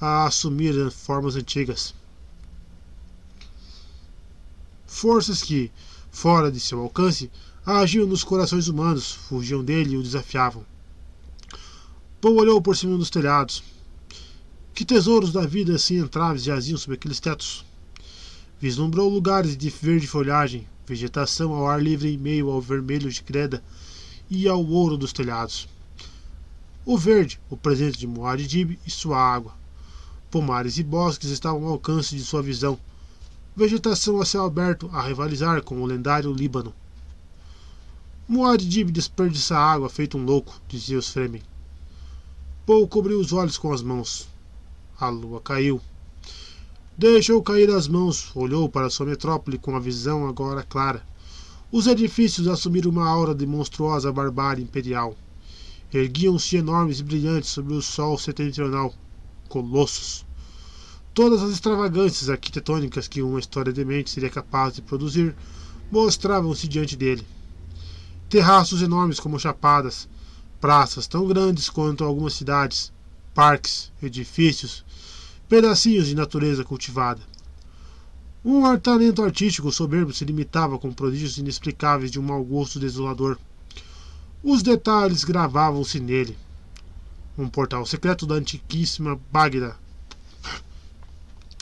a 0.00 0.26
assumir 0.26 0.90
formas 0.90 1.36
antigas. 1.36 1.94
Forças 4.86 5.42
que, 5.42 5.70
fora 6.10 6.50
de 6.50 6.60
seu 6.60 6.80
alcance, 6.80 7.30
agiam 7.64 8.06
nos 8.06 8.24
corações 8.24 8.68
humanos, 8.68 9.12
fugiam 9.12 9.64
dele 9.64 9.94
e 9.94 9.96
o 9.96 10.02
desafiavam. 10.02 10.64
Paul 12.20 12.36
olhou 12.36 12.60
por 12.60 12.76
cima 12.76 12.98
dos 12.98 13.08
telhados. 13.08 13.62
Que 14.74 14.84
tesouros 14.84 15.32
da 15.32 15.46
vida 15.46 15.78
sem 15.78 15.96
entraves 15.96 16.44
jaziam 16.44 16.76
sob 16.76 16.92
aqueles 16.92 17.18
tetos? 17.18 17.64
Vislumbrou 18.60 19.08
lugares 19.08 19.56
de 19.56 19.70
verde 19.70 20.06
folhagem, 20.06 20.68
vegetação 20.86 21.54
ao 21.54 21.66
ar 21.66 21.82
livre 21.82 22.12
em 22.12 22.18
meio 22.18 22.50
ao 22.50 22.60
vermelho 22.60 23.10
de 23.10 23.22
creda 23.22 23.64
e 24.28 24.46
ao 24.46 24.62
ouro 24.62 24.98
dos 24.98 25.14
telhados. 25.14 25.66
O 26.84 26.98
verde, 26.98 27.40
o 27.48 27.56
presente 27.56 27.96
de 27.98 28.06
Muad'Dib 28.06 28.78
e 28.86 28.90
sua 28.90 29.18
água. 29.18 29.54
Pomares 30.30 30.76
e 30.76 30.82
bosques 30.82 31.30
estavam 31.30 31.64
ao 31.64 31.72
alcance 31.72 32.14
de 32.14 32.22
sua 32.22 32.42
visão. 32.42 32.78
Vegetação 33.56 34.20
a 34.20 34.26
céu 34.26 34.44
aberto 34.44 34.90
a 34.92 35.00
rivalizar 35.00 35.62
com 35.62 35.80
o 35.80 35.86
lendário 35.86 36.34
Líbano. 36.34 36.74
Muad'Dib 38.28 38.90
desperdiça 38.90 39.56
água 39.56 39.88
feito 39.88 40.18
um 40.18 40.24
louco, 40.24 40.60
dizia 40.68 40.98
os 40.98 41.08
Fremen. 41.08 41.42
Paul 42.70 42.86
cobriu 42.86 43.18
os 43.18 43.32
olhos 43.32 43.58
com 43.58 43.72
as 43.72 43.82
mãos. 43.82 44.28
A 45.00 45.08
lua 45.08 45.40
caiu. 45.40 45.80
Deixou 46.96 47.42
cair 47.42 47.68
as 47.68 47.88
mãos, 47.88 48.30
olhou 48.32 48.68
para 48.68 48.88
sua 48.88 49.06
metrópole 49.06 49.58
com 49.58 49.74
a 49.74 49.80
visão 49.80 50.28
agora 50.28 50.62
clara. 50.62 51.04
Os 51.72 51.88
edifícios 51.88 52.46
assumiram 52.46 52.92
uma 52.92 53.08
aura 53.08 53.34
de 53.34 53.44
monstruosa 53.44 54.12
barbárie 54.12 54.62
imperial. 54.62 55.16
Erguiam-se 55.92 56.58
enormes 56.58 57.00
e 57.00 57.02
brilhantes 57.02 57.50
sobre 57.50 57.74
o 57.74 57.82
sol 57.82 58.16
setentrional. 58.16 58.94
Colossos. 59.48 60.24
Todas 61.12 61.42
as 61.42 61.50
extravagâncias 61.50 62.30
arquitetônicas 62.30 63.08
que 63.08 63.20
uma 63.20 63.40
história 63.40 63.72
demente 63.72 64.10
seria 64.10 64.30
capaz 64.30 64.74
de 64.74 64.82
produzir 64.82 65.34
mostravam-se 65.90 66.68
diante 66.68 66.94
dele. 66.94 67.26
Terraços 68.28 68.80
enormes 68.80 69.18
como 69.18 69.40
chapadas, 69.40 70.08
praças 70.60 71.06
tão 71.06 71.26
grandes 71.26 71.70
quanto 71.70 72.04
algumas 72.04 72.34
cidades, 72.34 72.92
parques, 73.34 73.90
edifícios, 74.02 74.84
pedacinhos 75.48 76.06
de 76.06 76.14
natureza 76.14 76.62
cultivada. 76.64 77.20
Um 78.44 78.76
talento 78.78 79.22
artístico 79.22 79.72
soberbo 79.72 80.12
se 80.12 80.24
limitava 80.24 80.78
com 80.78 80.92
prodígios 80.92 81.38
inexplicáveis 81.38 82.10
de 82.10 82.18
um 82.18 82.22
mau 82.22 82.42
gosto 82.42 82.80
desolador. 82.80 83.38
Os 84.42 84.62
detalhes 84.62 85.24
gravavam-se 85.24 86.00
nele. 86.00 86.36
Um 87.36 87.48
portal 87.48 87.84
secreto 87.84 88.26
da 88.26 88.36
antiquíssima 88.36 89.20
Bagdá. 89.30 89.76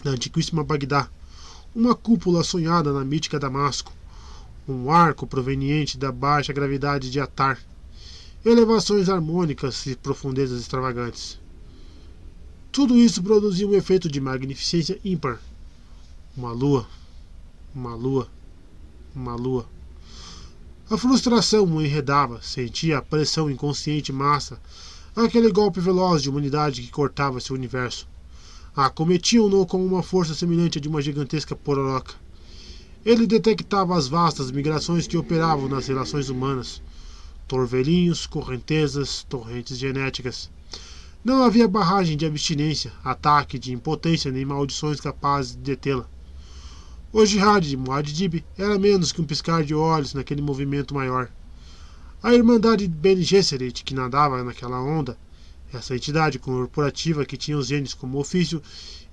Da 0.05 0.11
antiquíssima 0.11 0.63
Bagdá. 0.63 1.09
Uma 1.75 1.95
cúpula 1.95 2.45
sonhada 2.45 2.93
na 2.93 3.05
mítica 3.05 3.39
Damasco. 3.39 3.93
Um 4.69 4.91
arco 4.91 5.27
proveniente 5.27 5.99
da 5.99 6.13
baixa 6.13 6.53
gravidade 6.53 7.11
de 7.11 7.19
Atar. 7.19 7.59
Elevações 8.45 9.09
harmônicas 9.09 9.85
e 9.87 9.97
profundezas 9.97 10.61
extravagantes. 10.61 11.39
Tudo 12.71 12.97
isso 12.97 13.23
produzia 13.23 13.67
um 13.67 13.75
efeito 13.75 14.09
de 14.09 14.21
magnificência 14.21 14.99
ímpar 15.05 15.41
uma 16.39 16.53
lua, 16.53 16.87
uma 17.75 17.97
lua, 17.97 18.29
uma 19.13 19.35
lua. 19.35 19.67
A 20.89 20.97
frustração 20.97 21.65
o 21.65 21.83
enredava, 21.83 22.41
sentia 22.41 22.99
a 22.99 23.03
pressão 23.03 23.51
inconsciente 23.51 24.13
massa, 24.13 24.61
aquele 25.17 25.51
golpe 25.51 25.81
veloz 25.81 26.23
de 26.23 26.31
humanidade 26.31 26.83
que 26.83 26.93
cortava 26.93 27.41
seu 27.41 27.57
universo. 27.57 28.07
Acometiam-no 28.75 29.67
com 29.67 29.85
uma 29.85 30.01
força 30.01 30.33
semelhante 30.33 30.79
a 30.79 30.81
de 30.81 30.89
uma 30.89 31.03
gigantesca 31.03 31.57
pororoca. 31.57 32.15
Ele 33.05 33.27
detectava 33.27 33.99
as 33.99 34.07
vastas 34.07 34.53
migrações 34.53 35.09
que 35.09 35.17
operavam 35.17 35.69
nas 35.69 35.89
relações 35.89 36.29
humanas. 36.29 36.81
Torvelinhos, 37.49 38.27
correntezas, 38.27 39.25
torrentes 39.29 39.79
genéticas. 39.79 40.51
Não 41.25 41.43
havia 41.43 41.67
barragem 41.67 42.17
de 42.17 42.27
abstinência, 42.27 42.93
ataque 43.03 43.59
de 43.59 43.73
impotência 43.73 44.31
nem 44.31 44.45
maldições 44.45 45.01
capazes 45.01 45.53
de 45.53 45.63
detê-la. 45.63 46.07
Jihad 47.25 47.67
de 47.67 47.77
Muad'Dib 47.77 48.45
era 48.57 48.79
menos 48.79 49.13
que 49.13 49.21
um 49.21 49.25
piscar 49.25 49.65
de 49.65 49.75
olhos 49.75 50.13
naquele 50.13 50.43
movimento 50.43 50.95
maior. 50.95 51.31
A 52.23 52.35
Irmandade 52.35 52.87
Ben 52.87 53.23
Gesserit, 53.23 53.83
que 53.83 53.95
nadava 53.95 54.45
naquela 54.45 54.81
onda, 54.81 55.17
essa 55.73 55.97
entidade 55.97 56.39
corporativa 56.39 57.25
que 57.25 57.37
tinha 57.37 57.57
os 57.57 57.69
genes 57.69 57.95
como 57.95 58.19
ofício, 58.19 58.63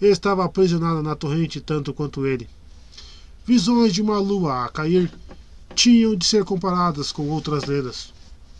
estava 0.01 0.43
aprisionada 0.43 1.01
na 1.01 1.15
torrente 1.15 1.61
tanto 1.61 1.93
quanto 1.93 2.25
ele. 2.25 2.49
Visões 3.45 3.93
de 3.93 4.01
uma 4.01 4.19
lua 4.19 4.65
a 4.65 4.69
cair 4.69 5.09
tinham 5.73 6.15
de 6.15 6.25
ser 6.25 6.43
comparadas 6.43 7.11
com 7.11 7.30
outras 7.30 7.65
lendas, 7.65 8.14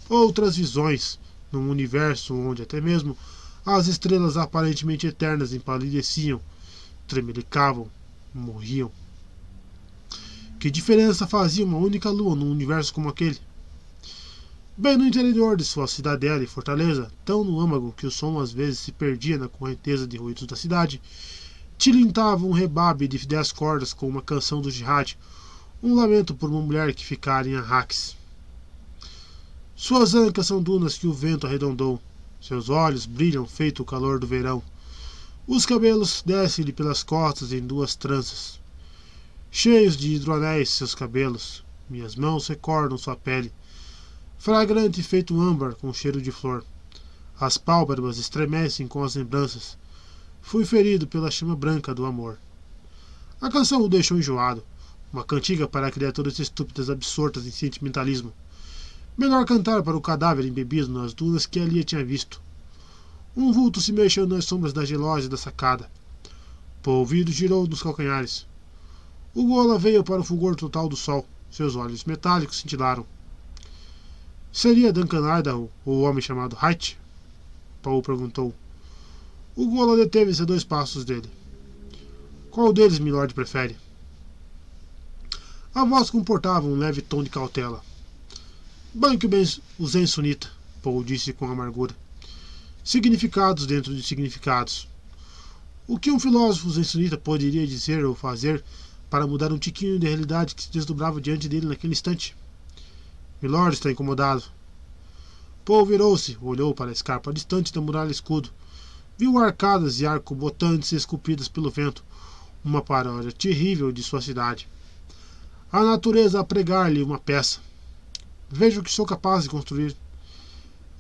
outras 0.09 0.56
visões, 0.56 1.19
num 1.51 1.69
universo 1.69 2.35
onde 2.35 2.61
até 2.61 2.80
mesmo 2.80 3.17
as 3.66 3.88
estrelas 3.88 4.38
aparentemente 4.38 5.08
eternas 5.08 5.53
empalideciam, 5.53 6.40
tremelicavam, 7.08 7.90
morriam. 8.34 8.92
Que 10.59 10.69
diferença 10.69 11.27
fazia 11.27 11.66
uma 11.66 11.77
única 11.77 12.09
lua 12.09 12.35
num 12.35 12.51
universo 12.51 12.93
como 12.93 13.09
aquele? 13.09 13.40
Bem 14.77 14.98
no 14.98 15.06
interior 15.06 15.56
de 15.56 15.64
sua 15.64 15.88
cidadela 15.88 16.43
e 16.43 16.48
fortaleza, 16.48 17.11
tão 17.24 17.43
no 17.43 17.59
âmago 17.59 17.93
que 17.95 18.06
o 18.06 18.11
som 18.11 18.40
às 18.40 18.51
vezes 18.51 18.80
se 18.80 18.92
perdia 18.92 19.38
na 19.38 19.48
correnteza 19.48 20.06
de 20.06 20.17
ruídos 20.17 20.45
da 20.45 20.56
cidade, 20.56 21.01
tilintava 21.77 22.45
um 22.45 22.51
rebabe 22.51 23.08
de 23.08 23.25
dez 23.25 23.51
cordas 23.51 23.93
com 23.93 24.08
uma 24.08 24.22
canção 24.22 24.61
do 24.61 24.69
jihad, 24.69 25.17
um 25.82 25.95
lamento 25.95 26.35
por 26.35 26.50
uma 26.50 26.61
mulher 26.61 26.93
que 26.93 27.06
ficara 27.06 27.48
em 27.48 27.56
Arraques. 27.56 28.17
Suas 29.78 30.16
ancas 30.16 30.48
são 30.48 30.64
dunas 30.64 30.98
que 30.98 31.06
o 31.06 31.12
vento 31.12 31.45
arredondou, 31.45 32.02
seus 32.40 32.70
olhos 32.70 33.06
brilham 33.06 33.45
feito 33.45 33.84
o 33.84 33.86
calor 33.86 34.20
do 34.20 34.26
verão. 34.26 34.64
Os 35.45 35.66
cabelos 35.66 36.24
descem-lhe 36.26 36.72
pelas 36.72 37.04
costas 37.04 37.52
em 37.52 37.60
duas 37.60 37.94
tranças. 37.94 38.60
Cheios 39.52 39.98
de 39.98 40.14
hidroanéis 40.14 40.70
seus 40.70 40.95
cabelos, 40.95 41.62
minhas 41.90 42.16
mãos 42.16 42.48
recordam 42.48 42.98
sua 42.98 43.18
pele, 43.18 43.52
fragrante 44.38 45.04
feito 45.04 45.40
âmbar 45.40 45.76
com 45.76 45.94
cheiro 45.94 46.22
de 46.22 46.32
flor. 46.32 46.64
As 47.38 47.58
pálpebras 47.58 48.18
estremecem 48.18 48.88
com 48.88 49.04
as 49.04 49.16
lembranças. 49.16 49.78
Fui 50.42 50.64
ferido 50.64 51.06
pela 51.06 51.30
chama 51.30 51.56
branca 51.56 51.94
do 51.94 52.06
amor. 52.06 52.40
A 53.42 53.52
canção 53.52 53.82
o 53.82 53.90
deixou 53.90 54.18
enjoado, 54.18 54.64
uma 55.12 55.26
cantiga 55.26 55.68
para 55.68 55.92
criaturas 55.92 56.40
estúpidas 56.40 56.90
absortas 56.90 57.45
em 57.45 57.52
sentimentalismo. 57.52 58.32
Melhor 59.18 59.45
cantar 59.45 59.82
para 59.82 59.95
o 59.95 60.02
cadáver 60.02 60.45
embebido 60.45 60.90
nas 60.90 61.14
dunas 61.14 61.45
que 61.45 61.60
ali 61.60 61.84
tinha 61.85 62.03
visto. 62.03 62.42
Um 63.35 63.53
vulto 63.53 63.80
se 63.80 63.94
mexeu 63.94 64.27
nas 64.27 64.44
sombras 64.44 64.74
da 64.74 64.84
gelose 64.84 65.30
da 65.30 65.38
sacada. 65.38 65.90
Polvido 66.84 67.32
girou 67.32 67.66
nos 67.66 67.82
calcanhares. 67.82 68.45
O 69.34 69.45
Gola 69.45 69.80
veio 69.80 70.03
para 70.03 70.19
o 70.19 70.24
fulgor 70.24 70.56
total 70.56 70.90
do 70.90 70.95
sol. 70.95 71.26
Seus 71.50 71.76
olhos 71.76 72.03
metálicos 72.03 72.58
cintilaram. 72.58 73.06
Seria 74.52 74.92
Duncan 74.92 75.40
Idaho 75.40 75.69
o 75.85 76.02
homem 76.02 76.22
chamado 76.22 76.58
Height? 76.61 76.98
Paul 77.82 78.02
perguntou. 78.02 78.53
O 79.56 79.69
Gola 79.69 79.95
deteve-se 79.95 80.42
a 80.42 80.45
dois 80.45 80.66
passos 80.66 81.06
dele. 81.06 81.30
Qual 82.52 82.74
deles 82.74 83.00
Milord 83.00 83.34
prefere? 83.34 83.77
A 85.74 85.85
voz 85.85 86.10
comportava 86.10 86.68
um 86.68 86.76
leve 86.76 87.02
tom 87.02 87.24
de 87.24 87.30
cautela. 87.30 87.82
Banque 88.98 89.28
o 89.78 89.86
Zen 89.86 90.08
Sunita, 90.08 90.48
Paul 90.82 91.04
disse 91.04 91.34
com 91.34 91.52
amargura. 91.52 91.94
Significados 92.82 93.66
dentro 93.66 93.94
de 93.94 94.02
significados. 94.02 94.88
O 95.86 96.00
que 96.00 96.10
um 96.10 96.18
filósofo 96.18 96.72
Zen 96.72 96.86
Sunita 96.86 97.18
poderia 97.18 97.68
dizer 97.68 98.06
ou 98.06 98.16
fazer 98.16 98.64
para 99.10 99.28
mudar 99.28 99.52
um 99.52 99.58
tiquinho 99.58 100.00
de 100.00 100.08
realidade 100.08 100.56
que 100.56 100.64
se 100.64 100.72
desdobrava 100.72 101.20
diante 101.20 101.50
dele 101.50 101.68
naquele 101.68 101.92
instante. 101.92 102.38
Milord 103.42 103.76
está 103.76 103.92
incomodado. 103.92 104.44
Paul 105.66 105.86
virou-se, 105.86 106.38
olhou 106.42 106.74
para 106.74 106.90
a 106.90 106.94
escarpa 106.94 107.34
distante 107.34 107.74
da 107.74 107.82
muralha 107.82 108.12
escudo. 108.12 108.50
Viu 109.18 109.38
arcadas 109.38 110.00
e 110.00 110.08
arco-botantes 110.08 110.94
esculpidas 110.94 111.50
pelo 111.50 111.70
vento, 111.70 112.02
uma 112.64 112.82
paródia 112.82 113.34
terrível 113.34 113.92
de 113.92 114.02
sua 114.02 114.22
cidade. 114.22 114.70
A 115.70 115.84
natureza 115.84 116.40
a 116.40 116.46
pregar-lhe 116.46 117.04
uma 117.04 117.20
peça. 117.20 117.60
Veja 118.50 118.80
o 118.80 118.84
que 118.84 118.92
sou 118.92 119.06
capaz 119.06 119.44
de 119.44 119.50
construir. 119.50 119.96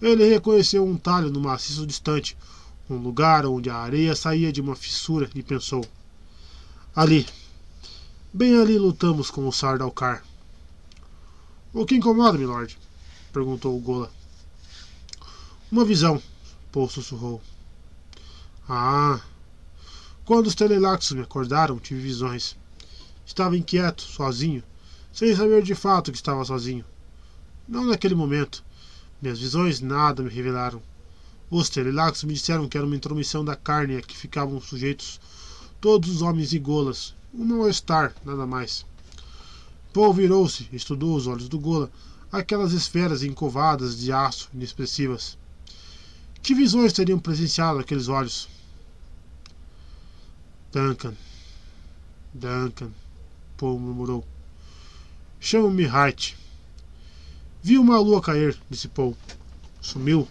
Ele 0.01 0.27
reconheceu 0.27 0.85
um 0.85 0.97
talho 0.97 1.31
no 1.31 1.39
maciço 1.39 1.85
distante, 1.85 2.37
um 2.89 2.97
lugar 2.97 3.45
onde 3.45 3.69
a 3.69 3.77
areia 3.77 4.15
saía 4.15 4.51
de 4.51 4.61
uma 4.61 4.75
fissura, 4.75 5.29
e 5.33 5.41
pensou: 5.41 5.85
Ali, 6.95 7.25
Bem 8.37 8.59
ali 8.59 8.77
lutamos 8.77 9.31
com 9.31 9.47
o 9.47 9.53
Sardalcar. 9.53 10.21
O 11.71 11.85
que 11.85 11.95
incomoda, 11.95 12.37
milord? 12.37 12.77
perguntou 13.31 13.77
o 13.77 13.79
Gola. 13.79 14.11
Uma 15.71 15.85
visão, 15.85 16.21
Paul 16.69 16.89
sussurrou. 16.89 17.41
Ah! 18.67 19.21
Quando 20.25 20.47
os 20.47 20.55
telelaxos 20.55 21.13
me 21.13 21.21
acordaram, 21.21 21.79
tive 21.79 22.01
visões. 22.01 22.57
Estava 23.25 23.55
inquieto, 23.55 24.01
sozinho, 24.01 24.61
sem 25.13 25.33
saber 25.33 25.63
de 25.63 25.73
fato 25.73 26.11
que 26.11 26.17
estava 26.17 26.43
sozinho. 26.43 26.83
Não 27.67 27.85
naquele 27.85 28.15
momento. 28.15 28.63
Minhas 29.21 29.39
visões 29.39 29.81
nada 29.81 30.21
me 30.21 30.29
revelaram. 30.29 30.81
Os 31.49 31.69
telelaxos 31.69 32.23
me 32.23 32.33
disseram 32.33 32.67
que 32.67 32.77
era 32.77 32.85
uma 32.85 32.95
intromissão 32.95 33.43
da 33.43 33.55
carne 33.55 33.97
a 33.97 34.01
que 34.01 34.15
ficavam 34.15 34.59
sujeitos 34.61 35.19
todos 35.79 36.09
os 36.09 36.21
homens 36.21 36.53
e 36.53 36.59
golas, 36.59 37.13
um 37.33 37.45
mal-estar, 37.45 38.15
nada 38.25 38.45
mais. 38.45 38.85
Paul 39.93 40.13
virou-se 40.13 40.67
estudou 40.73 41.15
os 41.15 41.27
olhos 41.27 41.47
do 41.47 41.59
Gola, 41.59 41.91
aquelas 42.31 42.73
esferas 42.73 43.23
encovadas 43.23 43.97
de 43.97 44.11
aço 44.11 44.49
inexpressivas. 44.53 45.37
Que 46.41 46.53
visões 46.53 46.93
teriam 46.93 47.19
presenciado 47.19 47.79
aqueles 47.79 48.07
olhos? 48.07 48.47
Duncan. 50.71 51.13
Duncan. 52.33 52.91
Paul 53.57 53.79
murmurou. 53.79 54.25
Chamo-me 55.39 55.85
Hart. 55.85 56.33
Vi 57.65 57.79
uma 57.79 57.97
lua 57.97 58.21
cair, 58.21 58.55
disse 58.69 58.87
Paul. 58.87 59.17
Sumiu. 59.81 60.27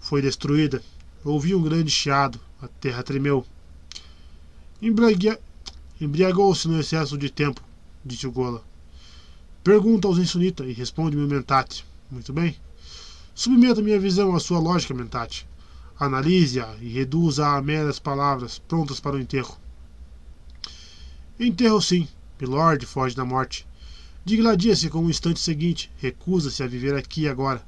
Foi 0.00 0.22
destruída. 0.22 0.82
Ouvi 1.22 1.54
um 1.54 1.62
grande 1.62 1.90
chiado. 1.90 2.40
A 2.58 2.68
terra 2.68 3.02
tremeu. 3.02 3.44
Embriagou-se 6.00 6.66
no 6.66 6.80
excesso 6.80 7.18
de 7.18 7.28
tempo, 7.28 7.62
disse 8.02 8.26
o 8.26 8.32
Gola. 8.32 8.64
Pergunta 9.62 10.08
aos 10.08 10.16
Insunita 10.16 10.64
e 10.64 10.72
responde-me 10.72 11.26
Mentate. 11.26 11.84
Muito 12.10 12.32
bem. 12.32 12.56
Submeta 13.34 13.82
minha 13.82 14.00
visão 14.00 14.34
à 14.34 14.40
sua 14.40 14.58
lógica, 14.58 14.94
Mentate. 14.94 15.46
Analise-a 15.98 16.76
e 16.80 16.88
reduza-a 16.88 17.58
a 17.58 17.62
meras 17.62 17.98
palavras 17.98 18.58
prontas 18.58 18.98
para 18.98 19.16
o 19.16 19.20
enterro. 19.20 19.54
Enterro 21.38 21.82
sim. 21.82 22.08
Milord 22.40 22.86
foge 22.86 23.14
da 23.14 23.26
morte. 23.26 23.68
Digladia-se 24.30 24.88
com 24.88 25.04
o 25.04 25.10
instante 25.10 25.40
seguinte. 25.40 25.90
Recusa-se 25.96 26.62
a 26.62 26.66
viver 26.68 26.94
aqui 26.94 27.22
e 27.22 27.28
agora. 27.28 27.66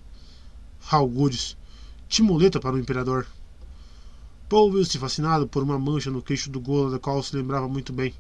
Augures. 0.93 1.57
Timoleta 2.09 2.61
para 2.61 2.77
o 2.77 2.79
imperador. 2.79 3.27
Paul 4.49 4.71
viu-se 4.71 4.97
fascinado 4.97 5.49
por 5.49 5.65
uma 5.65 5.77
mancha 5.77 6.09
no 6.09 6.23
queixo 6.23 6.49
do 6.49 6.61
Gola 6.61 6.93
da 6.93 7.01
qual 7.01 7.21
se 7.21 7.35
lembrava 7.35 7.67
muito 7.67 7.93
bem. 7.93 8.15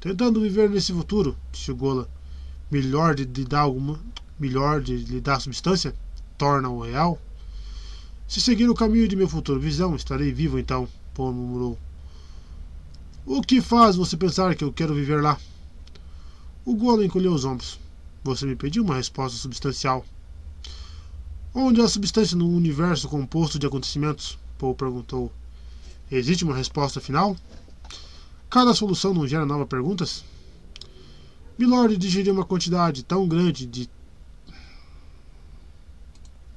Tentando 0.00 0.40
viver 0.40 0.70
nesse 0.70 0.94
futuro, 0.94 1.36
disse 1.52 1.70
o 1.70 1.76
Gola, 1.76 2.08
melhor 2.70 3.14
de 3.14 3.24
lhe 3.24 3.44
dar 3.44 3.60
alguma. 3.60 4.00
melhor 4.38 4.80
de 4.80 4.96
lhe 4.96 5.20
dar 5.20 5.42
substância, 5.42 5.94
torna-o 6.38 6.80
real. 6.80 7.20
Se 8.26 8.40
seguir 8.40 8.70
o 8.70 8.74
caminho 8.74 9.06
de 9.06 9.14
meu 9.14 9.28
futuro 9.28 9.60
visão, 9.60 9.94
estarei 9.94 10.32
vivo 10.32 10.58
então, 10.58 10.88
Paul 11.12 11.34
murmurou. 11.34 11.78
O 13.26 13.42
que 13.42 13.60
faz 13.60 13.94
você 13.94 14.16
pensar 14.16 14.54
que 14.54 14.64
eu 14.64 14.72
quero 14.72 14.94
viver 14.94 15.20
lá? 15.20 15.38
O 16.66 16.74
Gola 16.74 17.04
encolheu 17.04 17.34
os 17.34 17.44
ombros. 17.44 17.78
Você 18.22 18.46
me 18.46 18.56
pediu 18.56 18.82
uma 18.82 18.94
resposta 18.94 19.36
substancial. 19.36 20.02
Onde 21.54 21.82
há 21.82 21.86
substância 21.86 22.34
no 22.34 22.48
universo 22.48 23.06
composto 23.06 23.58
de 23.58 23.66
acontecimentos? 23.66 24.38
Paul 24.58 24.74
perguntou. 24.74 25.30
Existe 26.10 26.42
uma 26.42 26.56
resposta 26.56 27.02
final? 27.02 27.36
Cada 28.48 28.72
solução 28.72 29.12
não 29.12 29.28
gera 29.28 29.44
novas 29.44 29.68
perguntas? 29.68 30.24
Milord 31.58 31.98
digeriu 31.98 32.32
uma 32.32 32.46
quantidade 32.46 33.02
tão 33.02 33.28
grande 33.28 33.66
de 33.66 33.90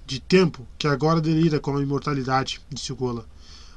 de 0.06 0.22
tempo 0.22 0.66
que 0.80 0.88
agora 0.88 1.20
delira 1.20 1.60
com 1.60 1.76
a 1.76 1.84
imortalidade, 1.84 2.62
disse 2.70 2.94
o 2.94 2.96
Gola. 2.96 3.28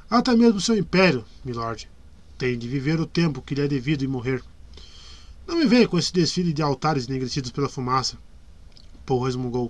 Até 0.09 0.33
mesmo 0.33 0.61
seu 0.61 0.77
império, 0.77 1.25
milord 1.43 1.89
tem 2.37 2.57
de 2.57 2.69
viver 2.69 3.01
o 3.01 3.05
tempo 3.05 3.41
que 3.41 3.53
lhe 3.53 3.61
é 3.61 3.67
devido 3.67 4.03
e 4.03 4.07
morrer. 4.07 4.41
Não 5.51 5.57
me 5.57 5.65
venha 5.65 5.85
com 5.85 5.99
esse 5.99 6.13
desfile 6.13 6.53
de 6.53 6.61
altares 6.61 7.09
enegrecidos 7.09 7.51
pela 7.51 7.67
fumaça. 7.67 8.17
Paul 9.05 9.25
resmungou. 9.25 9.69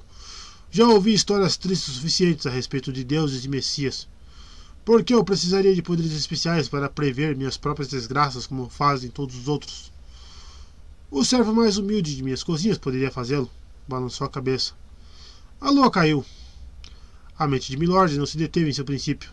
Já 0.69 0.87
ouvi 0.87 1.11
histórias 1.11 1.57
tristes 1.57 1.95
suficientes 1.95 2.45
a 2.45 2.51
respeito 2.51 2.93
de 2.93 3.03
deuses 3.03 3.43
e 3.43 3.49
messias. 3.49 4.07
Por 4.85 5.03
que 5.03 5.11
eu 5.11 5.23
precisaria 5.23 5.73
de 5.73 5.81
poderes 5.81 6.11
especiais 6.11 6.69
para 6.69 6.87
prever 6.87 7.35
minhas 7.35 7.57
próprias 7.57 7.89
desgraças 7.89 8.45
como 8.45 8.69
fazem 8.69 9.09
todos 9.09 9.35
os 9.35 9.47
outros? 9.47 9.91
O 11.09 11.25
servo 11.25 11.51
mais 11.51 11.79
humilde 11.79 12.15
de 12.15 12.21
minhas 12.21 12.43
cozinhas 12.43 12.77
poderia 12.77 13.09
fazê-lo. 13.09 13.49
Balançou 13.87 14.27
a 14.27 14.29
cabeça. 14.29 14.73
A 15.59 15.71
lua 15.71 15.89
caiu. 15.89 16.23
A 17.39 17.47
mente 17.47 17.71
de 17.71 17.77
Milord 17.77 18.19
não 18.19 18.27
se 18.27 18.37
deteve 18.37 18.69
em 18.69 18.73
seu 18.73 18.85
princípio. 18.85 19.31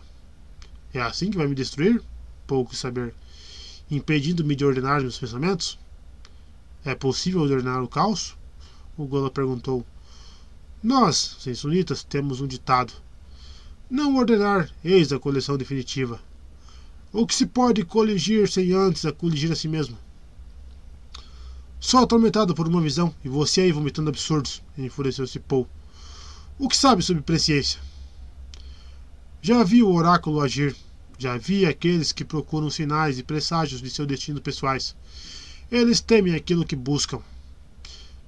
É 0.91 0.99
assim 0.99 1.29
que 1.29 1.37
vai 1.37 1.45
me 1.45 1.53
destruir? 1.53 2.01
Pouco 2.47 2.75
saber 2.75 3.13
impedindo-me 3.91 4.55
de 4.55 4.65
ordenar 4.65 4.99
meus 4.99 5.19
pensamentos? 5.19 5.77
É 6.83 6.95
possível 6.95 7.41
ordenar 7.41 7.83
o 7.83 7.87
caos? 7.87 8.37
O 8.97 9.05
Gola 9.05 9.29
perguntou. 9.29 9.85
Nós, 10.81 11.37
sensonitas, 11.39 12.03
temos 12.03 12.39
um 12.39 12.47
ditado. 12.47 12.93
Não 13.89 14.15
ordenar, 14.15 14.69
eis 14.83 15.11
a 15.11 15.19
coleção 15.19 15.57
definitiva. 15.57 16.21
O 17.11 17.27
que 17.27 17.35
se 17.35 17.45
pode 17.45 17.83
coligir 17.83 18.47
sem 18.47 18.71
antes 18.71 19.05
a 19.05 19.11
coligir 19.11 19.51
a 19.51 19.55
si 19.55 19.67
mesmo? 19.67 19.97
Sou 21.79 22.01
atormentado 22.01 22.53
por 22.53 22.67
uma 22.67 22.81
visão, 22.81 23.13
e 23.23 23.29
você 23.29 23.61
aí 23.61 23.71
vomitando 23.71 24.09
absurdos, 24.09 24.61
enfureceu-se 24.77 25.39
Paul. 25.39 25.67
O 26.57 26.69
que 26.69 26.77
sabe 26.77 27.01
sobre 27.01 27.23
presciência? 27.23 27.79
Já 29.41 29.63
vi 29.63 29.81
o 29.81 29.91
oráculo 29.91 30.41
agir, 30.41 30.75
já 31.17 31.37
vi 31.37 31.65
aqueles 31.65 32.11
que 32.11 32.23
procuram 32.23 32.69
sinais 32.69 33.17
e 33.17 33.23
presságios 33.23 33.81
de 33.81 33.89
seu 33.89 34.05
destino 34.05 34.41
pessoais. 34.41 34.95
Eles 35.71 36.01
temem 36.01 36.33
aquilo 36.33 36.65
que 36.65 36.75
buscam. 36.75 37.21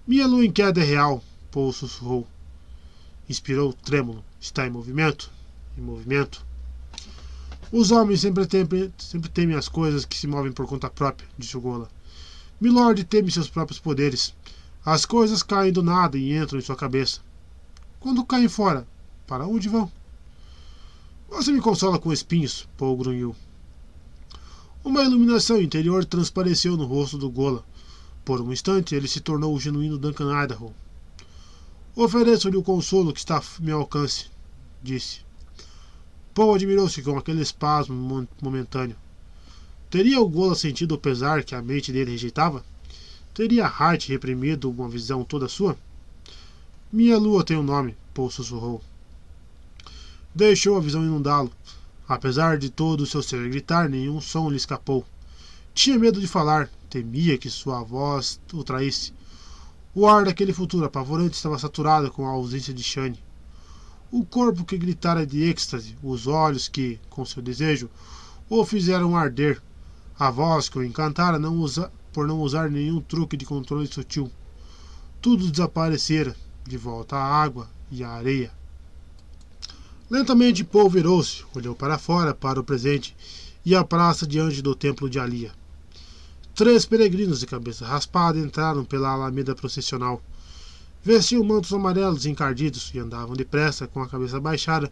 Minha 0.06 0.28
lua 0.28 0.46
em 0.46 0.52
queda 0.52 0.80
é 0.80 0.84
real, 0.84 1.24
Paul 1.52 1.74
sussurrou. 1.74 2.28
Inspirou 3.28 3.74
trêmulo. 3.74 4.24
Está 4.40 4.68
em 4.68 4.70
movimento? 4.70 5.32
Em 5.78 5.82
movimento. 5.82 6.46
Os 7.72 7.90
homens 7.90 8.22
sempre 8.22 8.46
temem, 8.46 8.94
sempre 8.98 9.30
temem 9.30 9.56
as 9.56 9.70
coisas 9.70 10.06
que 10.06 10.18
se 10.18 10.28
movem 10.28 10.52
por 10.52 10.68
conta 10.68 10.90
própria, 10.90 11.28
disse 11.38 11.58
o 11.58 11.62
Gola. 11.62 11.90
Milord 12.60 13.04
teme 13.06 13.32
seus 13.32 13.50
próprios 13.50 13.80
poderes. 13.80 14.36
As 14.86 15.06
coisas 15.06 15.42
caem 15.42 15.72
do 15.72 15.82
nada 15.82 16.18
e 16.18 16.36
entram 16.36 16.60
em 16.60 16.62
sua 16.62 16.76
cabeça. 16.76 17.22
Quando 18.00 18.26
caem 18.26 18.50
fora, 18.50 18.86
para 19.26 19.48
onde 19.48 19.70
vão? 19.70 19.92
Você 21.30 21.52
me 21.52 21.62
consola 21.62 21.98
com 21.98 22.12
espinhos, 22.12 22.68
Paul 22.78 22.98
grunhiu. 22.98 23.36
Uma 24.84 25.04
iluminação 25.04 25.62
interior 25.62 26.04
transpareceu 26.04 26.76
no 26.76 26.86
rosto 26.86 27.16
do 27.16 27.30
Gola. 27.30 27.64
Por 28.26 28.42
um 28.42 28.52
instante, 28.52 28.96
ele 28.96 29.08
se 29.08 29.20
tornou 29.20 29.54
o 29.54 29.60
genuíno 29.60 29.96
Duncan 29.96 30.44
Idaho. 30.44 30.74
Ofereço-lhe 31.96 32.58
o 32.58 32.64
consolo 32.64 33.14
que 33.14 33.20
está 33.20 33.38
a 33.38 33.44
meu 33.60 33.78
alcance, 33.78 34.26
disse. 34.82 35.20
Paul 36.34 36.56
admirou-se 36.56 37.00
com 37.04 37.16
aquele 37.16 37.44
espasmo 37.44 38.28
momentâneo. 38.42 38.96
Teria 39.88 40.20
o 40.20 40.28
Gola 40.28 40.56
sentido 40.56 40.96
o 40.96 40.98
pesar 40.98 41.44
que 41.44 41.54
a 41.54 41.62
mente 41.62 41.92
dele 41.92 42.12
rejeitava? 42.12 42.66
Teria 43.36 43.68
Hart 43.68 44.08
reprimido 44.08 44.72
uma 44.72 44.90
visão 44.90 45.24
toda 45.24 45.48
sua? 45.48 45.78
Minha 46.92 47.20
lua 47.20 47.44
tem 47.44 47.56
um 47.56 47.64
nome, 47.64 47.96
Paul 48.16 48.32
sussurrou 48.32 48.82
deixou 50.34 50.78
a 50.78 50.82
visão 50.82 51.04
inundá-lo. 51.04 51.52
Apesar 52.12 52.58
de 52.58 52.70
todo 52.70 53.02
o 53.02 53.06
seu 53.06 53.24
ser 53.24 53.50
gritar, 53.50 53.88
nenhum 53.88 54.20
som 54.20 54.50
lhe 54.50 54.58
escapou. 54.58 55.06
Tinha 55.74 55.98
medo 55.98 56.20
de 56.20 56.28
falar, 56.28 56.70
temia 56.90 57.38
que 57.38 57.50
sua 57.50 57.84
voz 57.84 58.38
o 58.52 58.66
traísse. 58.66 59.14
O 59.96 60.06
ar 60.06 60.26
daquele 60.26 60.52
futuro 60.52 60.84
apavorante 60.84 61.38
estava 61.38 61.58
saturado 61.58 62.12
com 62.12 62.28
a 62.28 62.32
ausência 62.32 62.74
de 62.74 62.84
Shane. 62.84 63.24
O 64.12 64.26
corpo 64.26 64.66
que 64.66 64.78
gritara 64.78 65.26
de 65.26 65.42
êxtase, 65.42 65.98
os 66.04 66.28
olhos 66.28 66.68
que, 66.68 67.00
com 67.10 67.24
seu 67.24 67.42
desejo, 67.42 67.90
o 68.50 68.66
fizeram 68.66 69.16
arder, 69.16 69.64
a 70.20 70.30
voz 70.30 70.68
que 70.68 70.80
o 70.80 70.84
encantara 70.84 71.40
não 71.40 71.56
usa, 71.56 71.90
por 72.12 72.28
não 72.28 72.42
usar 72.42 72.70
nenhum 72.70 73.00
truque 73.00 73.38
de 73.38 73.46
controle 73.46 73.88
sutil. 73.88 74.30
Tudo 75.22 75.50
desaparecera, 75.50 76.36
de 76.68 76.76
volta 76.76 77.16
à 77.16 77.42
água 77.42 77.70
e 77.90 78.04
à 78.04 78.10
areia. 78.10 78.52
Lentamente 80.12 80.66
Paul 80.66 80.90
virou-se, 80.90 81.46
olhou 81.56 81.74
para 81.74 81.98
fora, 81.98 82.34
para 82.34 82.60
o 82.60 82.64
presente 82.66 83.16
e 83.66 83.74
a 83.74 83.82
praça 83.82 84.28
diante 84.28 84.62
do 84.62 84.76
templo 84.76 85.10
de 85.10 85.18
Alia. 85.18 85.54
Três 86.54 86.86
peregrinos 86.86 87.40
de 87.40 87.46
cabeça 87.46 87.86
raspada 87.86 88.38
entraram 88.38 88.84
pela 88.84 89.12
alameda 89.12 89.56
processional. 89.56 90.22
Vestiam 91.02 91.42
mantos 91.46 91.72
amarelos 91.72 92.26
encardidos 92.26 92.92
e 92.94 93.00
andavam 93.00 93.38
depressa, 93.38 93.88
com 93.88 94.02
a 94.02 94.08
cabeça 94.10 94.38
baixada, 94.38 94.92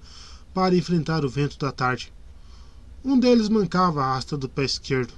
para 0.54 0.74
enfrentar 0.74 1.26
o 1.26 1.30
vento 1.30 1.60
da 1.60 1.74
tarde. 1.74 2.14
Um 3.04 3.20
deles 3.20 3.50
mancava 3.50 4.02
a 4.02 4.16
asta 4.16 4.38
do 4.38 4.48
pé 4.48 4.64
esquerdo. 4.64 5.14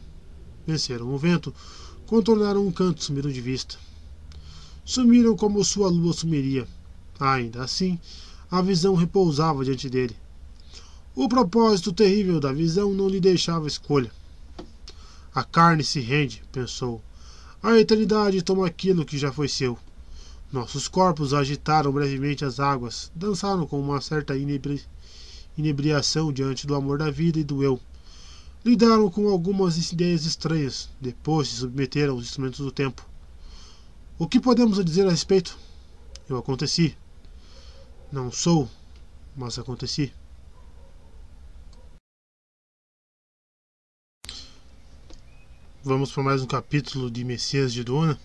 Venceram 0.65 1.13
o 1.13 1.17
vento, 1.19 1.53
contornaram 2.07 2.65
um 2.65 2.71
canto 2.71 2.99
e 2.99 3.03
sumiram 3.03 3.29
de 3.29 3.39
vista. 3.39 3.75
Sumiram 4.83 5.37
como 5.37 5.63
sua 5.63 5.89
lua 5.89 6.11
sumiria. 6.11 6.67
Ainda 7.19 7.63
assim, 7.63 7.99
a 8.51 8.61
visão 8.61 8.95
repousava 8.95 9.63
diante 9.63 9.89
dele. 9.89 10.13
O 11.15 11.29
propósito 11.29 11.93
terrível 11.93 12.37
da 12.37 12.51
visão 12.51 12.91
não 12.93 13.07
lhe 13.07 13.21
deixava 13.21 13.65
escolha. 13.65 14.11
A 15.33 15.41
carne 15.41 15.85
se 15.85 16.01
rende, 16.01 16.43
pensou. 16.51 17.01
A 17.63 17.79
eternidade 17.79 18.41
toma 18.41 18.67
aquilo 18.67 19.05
que 19.05 19.17
já 19.17 19.31
foi 19.31 19.47
seu. 19.47 19.79
Nossos 20.51 20.89
corpos 20.89 21.33
agitaram 21.33 21.93
brevemente 21.93 22.43
as 22.43 22.59
águas, 22.59 23.09
dançaram 23.15 23.65
com 23.65 23.79
uma 23.79 24.01
certa 24.01 24.35
inebri... 24.35 24.83
inebriação 25.57 26.33
diante 26.33 26.67
do 26.67 26.75
amor 26.75 26.97
da 26.97 27.09
vida 27.09 27.39
e 27.39 27.45
do 27.45 27.63
eu. 27.63 27.79
Lidaram 28.65 29.09
com 29.09 29.29
algumas 29.29 29.91
ideias 29.91 30.25
estranhas, 30.25 30.89
depois 30.99 31.47
se 31.47 31.55
submeteram 31.55 32.15
aos 32.15 32.25
instrumentos 32.25 32.59
do 32.59 32.71
tempo. 32.71 33.07
O 34.19 34.27
que 34.27 34.41
podemos 34.41 34.83
dizer 34.83 35.07
a 35.07 35.11
respeito? 35.11 35.57
Eu 36.27 36.37
aconteci. 36.37 36.97
Não 38.11 38.29
sou, 38.29 38.69
mas 39.37 39.57
aconteci. 39.57 40.13
Vamos 45.81 46.11
para 46.11 46.21
mais 46.21 46.41
um 46.41 46.45
capítulo 46.45 47.09
de 47.09 47.23
Messias 47.23 47.71
de 47.71 47.85
Duna. 47.85 48.19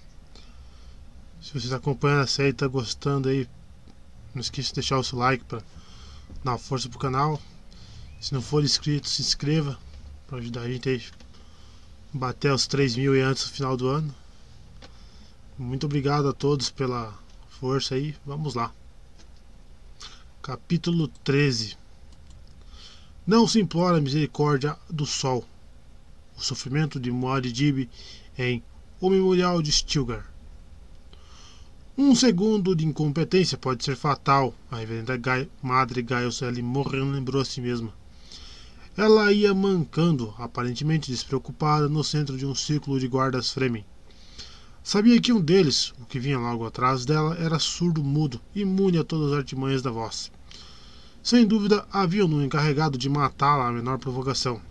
Se 1.41 1.53
você 1.53 1.67
está 1.67 1.77
acompanhando 1.77 2.23
a 2.23 2.27
série 2.27 2.49
e 2.49 2.51
está 2.51 2.67
gostando 2.67 3.29
aí, 3.29 3.49
não 4.35 4.41
esqueça 4.41 4.71
de 4.71 4.75
deixar 4.75 4.99
o 4.99 5.05
seu 5.05 5.21
like 5.21 5.45
para 5.45 5.63
dar 6.43 6.59
força 6.59 6.89
pro 6.89 6.99
canal. 6.99 7.41
Se 8.21 8.35
não 8.35 8.43
for 8.43 8.65
inscrito, 8.65 9.09
se 9.09 9.23
inscreva 9.23 9.79
para 10.27 10.39
ajudar 10.39 10.63
a 10.63 10.69
gente 10.69 11.15
a 12.13 12.19
bater 12.19 12.53
os 12.53 12.67
3 12.67 12.97
mil 12.97 13.25
antes 13.25 13.45
do 13.45 13.53
final 13.53 13.77
do 13.77 13.87
ano. 13.87 14.13
Muito 15.57 15.87
obrigado 15.87 16.29
a 16.29 16.33
todos 16.33 16.71
pela 16.71 17.17
força 17.49 17.95
aí. 17.95 18.17
Vamos 18.27 18.57
lá. 18.57 18.75
Capítulo 20.47 21.09
13 21.25 21.77
Não 23.27 23.49
se 23.49 23.59
implora 23.59 23.99
a 23.99 24.01
misericórdia 24.01 24.77
do 24.89 25.05
sol. 25.05 25.45
O 26.39 26.41
sofrimento 26.41 27.01
de 27.01 27.11
Muad'Dib 27.11 27.91
em 28.39 28.63
O 29.01 29.11
Memorial 29.11 29.61
de 29.61 29.73
Stilgar. 29.73 30.33
Um 31.99 32.15
segundo 32.15 32.77
de 32.77 32.87
incompetência 32.87 33.59
pode 33.59 33.85
ser 33.85 33.97
fatal, 33.97 34.55
a 34.71 34.77
reverenda 34.77 35.17
Gai, 35.17 35.49
Madre 35.61 36.07
Giles 36.09 36.41
L. 36.41 36.63
Lembrou 36.63 37.43
a 37.43 37.45
si 37.45 37.61
mesma. 37.61 37.93
Ela 38.97 39.33
ia 39.33 39.53
mancando, 39.53 40.33
aparentemente 40.39 41.11
despreocupada, 41.11 41.89
no 41.89 42.05
centro 42.05 42.37
de 42.37 42.47
um 42.47 42.55
círculo 42.55 43.01
de 43.01 43.09
guardas 43.09 43.51
Fremen. 43.51 43.85
Sabia 44.81 45.21
que 45.21 45.33
um 45.33 45.41
deles, 45.41 45.93
o 46.01 46.05
que 46.05 46.21
vinha 46.21 46.39
logo 46.39 46.65
atrás 46.65 47.05
dela, 47.05 47.35
era 47.35 47.59
surdo-mudo, 47.59 48.41
imune 48.55 48.97
a 48.97 49.03
todas 49.03 49.33
as 49.33 49.39
artimanhas 49.39 49.83
da 49.83 49.91
voz. 49.91 50.31
Sem 51.27 51.45
dúvida, 51.45 51.85
havia 51.91 52.25
um 52.25 52.41
encarregado 52.41 52.97
de 52.97 53.09
matá-la 53.09 53.67
à 53.67 53.73
menor 53.73 53.99
provocação. 53.99 54.63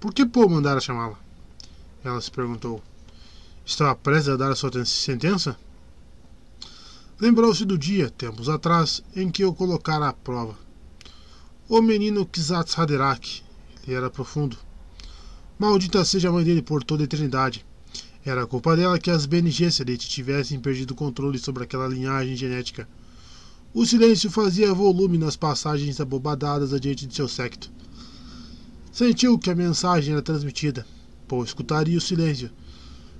Por 0.00 0.14
que 0.14 0.24
Paul 0.24 0.48
mandara 0.48 0.80
chamá-la? 0.80 1.18
Ela 2.02 2.18
se 2.22 2.30
perguntou. 2.30 2.82
Estava 3.62 3.94
prestes 3.94 4.30
a 4.30 4.36
dar 4.38 4.50
a 4.50 4.56
sua 4.56 4.82
sentença? 4.86 5.58
Lembrou-se 7.20 7.66
do 7.66 7.76
dia, 7.76 8.08
tempos 8.08 8.48
atrás, 8.48 9.02
em 9.14 9.30
que 9.30 9.44
eu 9.44 9.54
colocara 9.54 10.08
à 10.08 10.12
prova. 10.14 10.56
O 11.68 11.82
menino 11.82 12.24
Kizats 12.24 12.78
Haderach, 12.78 13.44
ele 13.86 13.96
era 13.96 14.08
profundo. 14.08 14.56
Maldita 15.58 16.02
seja 16.02 16.30
a 16.30 16.32
mãe 16.32 16.44
dele 16.44 16.62
por 16.62 16.82
toda 16.82 17.02
a 17.02 17.04
eternidade. 17.04 17.66
Era 18.24 18.46
culpa 18.46 18.74
dela 18.74 18.98
que 18.98 19.10
as 19.10 19.26
Bene 19.26 19.50
Gesserit 19.50 20.08
tivessem 20.08 20.58
perdido 20.58 20.92
o 20.92 20.96
controle 20.96 21.38
sobre 21.38 21.64
aquela 21.64 21.86
linhagem 21.86 22.34
genética. 22.34 22.88
O 23.72 23.86
silêncio 23.86 24.28
fazia 24.28 24.74
volume 24.74 25.16
nas 25.16 25.36
passagens 25.36 26.00
abobadadas 26.00 26.72
adiante 26.74 27.06
de 27.06 27.14
seu 27.14 27.28
secto. 27.28 27.70
Sentiu 28.90 29.38
que 29.38 29.48
a 29.48 29.54
mensagem 29.54 30.12
era 30.12 30.20
transmitida. 30.20 30.84
Paul 31.28 31.44
escutaria 31.44 31.96
o 31.96 32.00
silêncio. 32.00 32.50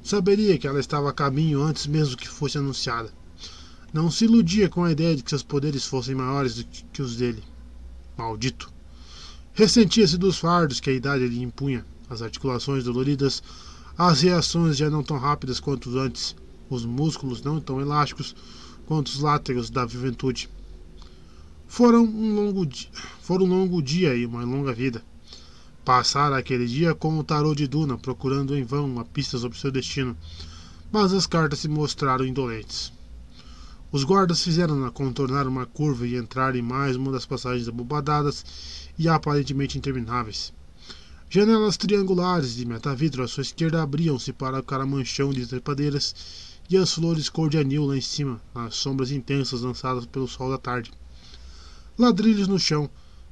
Saberia 0.02 0.58
que 0.58 0.66
ela 0.66 0.80
estava 0.80 1.08
a 1.08 1.12
caminho 1.12 1.62
antes 1.62 1.86
mesmo 1.86 2.16
que 2.16 2.28
fosse 2.28 2.58
anunciada. 2.58 3.12
Não 3.92 4.10
se 4.10 4.24
iludia 4.24 4.68
com 4.68 4.82
a 4.82 4.90
ideia 4.90 5.14
de 5.14 5.22
que 5.22 5.30
seus 5.30 5.44
poderes 5.44 5.86
fossem 5.86 6.16
maiores 6.16 6.56
do 6.56 6.64
que 6.64 7.00
os 7.00 7.14
dele. 7.14 7.44
Maldito! 8.18 8.72
Ressentia-se 9.54 10.18
dos 10.18 10.38
fardos 10.38 10.80
que 10.80 10.90
a 10.90 10.92
idade 10.92 11.28
lhe 11.28 11.42
impunha, 11.42 11.86
as 12.08 12.22
articulações 12.22 12.82
doloridas, 12.82 13.40
as 13.96 14.22
reações 14.22 14.76
já 14.76 14.90
não 14.90 15.04
tão 15.04 15.16
rápidas 15.16 15.60
quanto 15.60 15.96
antes, 15.96 16.34
os 16.68 16.84
músculos 16.84 17.40
não 17.40 17.60
tão 17.60 17.80
elásticos 17.80 18.34
quanto 18.90 19.06
os 19.06 19.70
da 19.70 19.86
juventude. 19.86 20.50
Foram 21.68 22.02
um 22.02 22.34
longo 22.34 22.66
dia, 22.66 22.88
foram 23.22 23.46
um 23.46 23.48
longo 23.48 23.80
dia 23.80 24.16
e 24.16 24.26
uma 24.26 24.42
longa 24.42 24.72
vida. 24.72 25.00
Passara 25.84 26.36
aquele 26.36 26.66
dia 26.66 26.92
com 26.92 27.16
o 27.16 27.22
tarô 27.22 27.54
de 27.54 27.68
Duna, 27.68 27.96
procurando 27.96 28.56
em 28.56 28.64
vão 28.64 28.86
uma 28.86 29.04
pista 29.04 29.38
sobre 29.38 29.56
seu 29.56 29.70
destino, 29.70 30.16
mas 30.90 31.12
as 31.12 31.24
cartas 31.24 31.60
se 31.60 31.68
mostraram 31.68 32.26
indolentes. 32.26 32.92
Os 33.92 34.02
guardas 34.02 34.42
fizeram-na 34.42 34.90
contornar 34.90 35.46
uma 35.46 35.66
curva 35.66 36.04
e 36.04 36.16
entrar 36.16 36.56
em 36.56 36.62
mais 36.62 36.96
uma 36.96 37.12
das 37.12 37.24
passagens 37.24 37.68
abobadadas 37.68 38.44
e 38.98 39.08
aparentemente 39.08 39.78
intermináveis. 39.78 40.52
Janelas 41.28 41.76
triangulares 41.76 42.56
de 42.56 42.66
metavidro 42.66 43.22
à 43.22 43.28
sua 43.28 43.42
esquerda 43.42 43.84
abriam-se 43.84 44.32
para 44.32 44.58
o 44.58 44.64
caramanchão 44.64 45.30
de 45.30 45.46
trepadeiras 45.46 46.49
e 46.70 46.76
as 46.76 46.94
flores 46.94 47.28
cor 47.28 47.50
de 47.50 47.58
anil 47.58 47.84
lá 47.84 47.96
em 47.96 48.00
cima, 48.00 48.40
nas 48.54 48.76
sombras 48.76 49.10
intensas 49.10 49.60
lançadas 49.60 50.06
pelo 50.06 50.28
sol 50.28 50.48
da 50.48 50.56
tarde. 50.56 50.92
Ladrilhos 51.98 52.48
no 52.48 52.58
chão, 52.58 52.88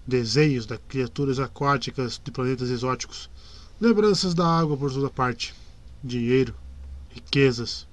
desenhos 0.07 0.67
de 0.67 0.77
criaturas 0.77 1.39
aquáticas 1.39 2.21
de 2.23 2.31
planetas 2.31 2.69
exóticos, 2.69 3.31
lembranças 3.81 4.35
da 4.35 4.47
água 4.47 4.77
por 4.77 4.93
toda 4.93 5.09
parte, 5.09 5.55
dinheiro, 6.03 6.55
riquezas, 7.11 7.87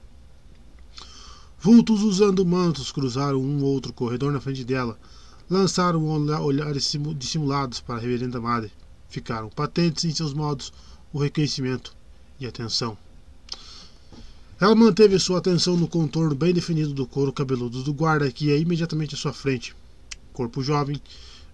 Vultos 1.65 2.03
usando 2.03 2.45
mantos 2.45 2.91
cruzaram 2.91 3.41
um 3.41 3.63
ou 3.63 3.73
outro 3.73 3.91
corredor 3.91 4.31
na 4.31 4.39
frente 4.39 4.63
dela. 4.63 4.99
Lançaram 5.49 6.05
olhares 6.05 6.95
dissimulados 7.17 7.79
para 7.79 7.95
a 7.95 7.99
reverenda 7.99 8.39
madre. 8.39 8.71
Ficaram 9.09 9.49
patentes 9.49 10.05
em 10.05 10.13
seus 10.13 10.31
modos 10.31 10.71
o 11.11 11.17
reconhecimento 11.17 11.97
e 12.39 12.45
a 12.45 12.49
atenção. 12.49 12.95
Ela 14.57 14.73
manteve 14.73 15.19
sua 15.19 15.39
atenção 15.39 15.75
no 15.75 15.85
contorno 15.85 16.33
bem 16.33 16.53
definido 16.53 16.93
do 16.93 17.05
couro 17.05 17.33
cabeludo 17.33 17.83
do 17.83 17.93
guarda 17.93 18.31
que 18.31 18.45
ia 18.45 18.57
imediatamente 18.57 19.13
à 19.13 19.17
sua 19.17 19.33
frente. 19.33 19.75
Corpo 20.31 20.63
jovem, 20.63 21.01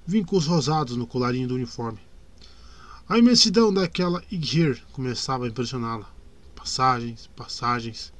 vincos 0.05 0.45
rosados 0.45 0.95
no 0.95 1.07
colarinho 1.07 1.47
do 1.47 1.55
uniforme. 1.55 1.97
A 3.09 3.17
imensidão 3.17 3.73
daquela 3.73 4.23
Igir 4.31 4.83
começava 4.93 5.45
a 5.45 5.47
impressioná-la. 5.47 6.07
Passagens, 6.55 7.27
passagens. 7.35 8.13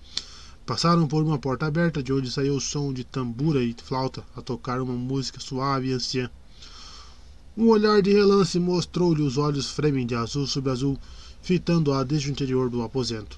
Passaram 0.65 1.08
por 1.08 1.24
uma 1.24 1.38
porta 1.38 1.67
aberta 1.67 2.01
de 2.01 2.12
onde 2.12 2.31
saiu 2.31 2.56
o 2.56 2.62
som 2.62 2.92
de 2.92 3.03
tambura 3.03 3.64
e 3.64 3.76
flauta 3.83 4.24
a 4.35 4.42
tocar 4.42 4.81
uma 4.81 4.94
música 4.94 5.40
suave 5.40 5.90
e 5.90 5.94
anciã. 5.94 6.28
Um 7.56 7.67
olhar 7.67 8.01
de 8.01 8.12
relance 8.12 8.58
mostrou-lhe 8.58 9.22
os 9.22 9.38
olhos 9.38 9.69
Fremen 9.69 10.08
de 10.08 10.15
azul 10.15 10.47
sobre 10.47 10.72
azul, 10.72 10.97
fitando-a 11.40 12.03
desde 12.03 12.30
o 12.30 12.31
interior 12.31 12.67
do 12.67 12.81
aposento. 12.81 13.38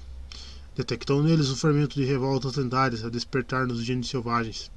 Detectou 0.74 1.22
neles 1.22 1.50
um 1.50 1.56
fermento 1.56 1.94
de 1.94 2.04
revoltas 2.04 2.56
lendárias 2.56 3.04
a 3.04 3.08
despertar 3.08 3.66
nos 3.66 3.82
gênios 3.82 4.08
selvagens. 4.08 4.70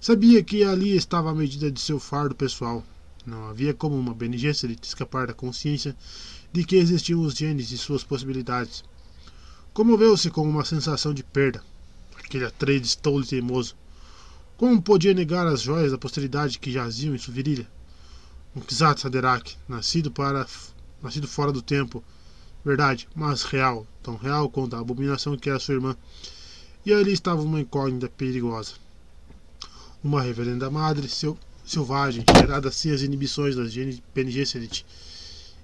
Sabia 0.00 0.42
que 0.42 0.64
ali 0.64 0.96
estava 0.96 1.30
a 1.30 1.34
medida 1.34 1.70
de 1.70 1.80
seu 1.80 2.00
fardo 2.00 2.34
pessoal. 2.34 2.84
Não 3.24 3.46
havia 3.46 3.72
como 3.72 3.96
uma 3.96 4.14
Bene 4.14 4.36
Gesserit 4.36 4.84
escapar 4.84 5.28
da 5.28 5.34
consciência 5.34 5.96
de 6.52 6.64
que 6.64 6.76
existiam 6.76 7.20
os 7.20 7.34
genes 7.34 7.70
e 7.70 7.78
suas 7.78 8.02
possibilidades. 8.02 8.82
Comoveu-se 9.72 10.30
com 10.30 10.48
uma 10.48 10.64
sensação 10.64 11.14
de 11.14 11.22
perda 11.22 11.62
aquele 12.32 12.46
Atreides 12.46 12.94
tolo 12.94 13.22
e 13.22 13.26
teimoso. 13.26 13.74
Como 14.56 14.80
podia 14.80 15.12
negar 15.12 15.46
as 15.46 15.60
joias 15.60 15.92
da 15.92 15.98
posteridade 15.98 16.58
que 16.58 16.72
jaziam 16.72 17.14
em 17.14 17.18
sua 17.18 17.34
virilha? 17.34 17.68
Um 18.56 18.60
Kizat 18.60 19.00
Saderak, 19.00 19.54
nascido, 19.68 20.10
para, 20.10 20.46
nascido 21.02 21.28
fora 21.28 21.52
do 21.52 21.60
tempo, 21.60 22.02
verdade, 22.64 23.08
mas 23.14 23.42
real, 23.42 23.86
tão 24.02 24.16
real 24.16 24.48
quanto 24.48 24.76
a 24.76 24.80
abominação 24.80 25.36
que 25.36 25.50
era 25.50 25.58
sua 25.58 25.74
irmã. 25.74 25.96
E 26.84 26.92
ali 26.92 27.12
estava 27.12 27.42
uma 27.42 27.60
incógnita 27.60 28.08
perigosa. 28.08 28.74
Uma 30.02 30.22
reverenda 30.22 30.70
madre 30.70 31.08
seu, 31.08 31.38
selvagem, 31.64 32.24
gerada 32.36 32.70
sem 32.70 32.92
as 32.92 33.02
inibições 33.02 33.54
das 33.54 33.72
genes 33.72 34.02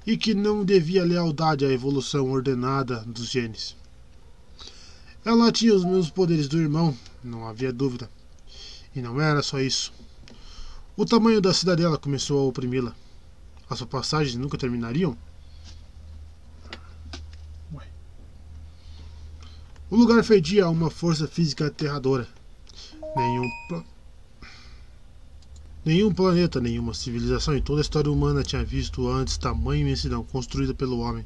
e 0.06 0.16
que 0.16 0.32
não 0.32 0.64
devia 0.64 1.04
lealdade 1.04 1.66
à 1.66 1.70
evolução 1.70 2.31
ordenada 2.31 3.04
dos 3.06 3.28
genes. 3.28 3.76
Ela 5.24 5.52
tinha 5.52 5.74
os 5.74 5.84
mesmos 5.84 6.08
poderes 6.08 6.48
do 6.48 6.58
irmão, 6.58 6.97
não 7.22 7.47
havia 7.47 7.72
dúvida. 7.72 8.08
E 8.97 9.02
não 9.02 9.20
era 9.20 9.42
só 9.42 9.60
isso. 9.60 9.92
O 10.97 11.04
tamanho 11.04 11.40
da 11.40 11.52
cidadela 11.52 11.98
começou 11.98 12.40
a 12.40 12.44
oprimi-la. 12.48 12.94
As 13.68 13.78
suas 13.78 13.90
passagens 13.90 14.36
nunca 14.36 14.56
terminariam? 14.56 15.16
O 19.90 19.97
lugar 19.97 20.22
fedia 20.22 20.65
a 20.65 20.71
uma 20.71 20.90
força 20.90 21.26
física 21.26 21.67
aterradora. 21.67 22.28
Nenhum, 23.17 23.51
nenhum 25.85 26.12
planeta, 26.12 26.60
nenhuma 26.60 26.92
civilização 26.92 27.56
em 27.56 27.62
toda 27.62 27.81
a 27.81 27.83
história 27.83 28.10
humana 28.10 28.42
tinha 28.42 28.65
visto 28.65 29.08
antes 29.08 29.38
tamanha 29.38 29.81
imensidão 29.81 30.22
construída 30.22 30.74
pelo 30.74 31.01
homem 31.01 31.24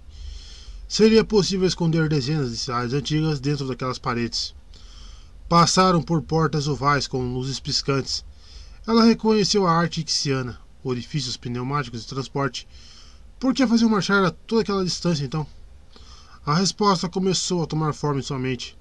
Seria 0.93 1.25
possível 1.25 1.67
esconder 1.67 2.07
dezenas 2.07 2.51
de 2.51 2.57
cidades 2.59 2.93
antigas 2.93 3.41
dentro 3.41 3.67
daquelas 3.67 3.99
paredes. 3.99 4.55
Passaram 5.49 6.03
por 6.03 6.21
portas 6.21 6.69
ovais 6.69 7.09
com 7.09 7.33
luzes 7.33 7.59
piscantes. 7.59 8.23
Ela 8.87 9.03
reconheceu 9.03 9.67
a 9.67 9.73
arte 9.73 10.05
ixiana, 10.05 10.61
orifícios 10.85 11.39
pneumáticos 11.39 12.03
de 12.03 12.09
transporte. 12.09 12.69
Por 13.41 13.55
que 13.55 13.67
fazer 13.67 13.87
marchar 13.87 14.23
a 14.23 14.31
toda 14.31 14.61
aquela 14.61 14.85
distância 14.85 15.25
então? 15.25 15.47
A 16.45 16.55
resposta 16.55 17.09
começou 17.09 17.63
a 17.63 17.67
tomar 17.69 17.93
forma 17.93 18.19
em 18.19 18.23
sua 18.25 18.37
mente, 18.37 18.77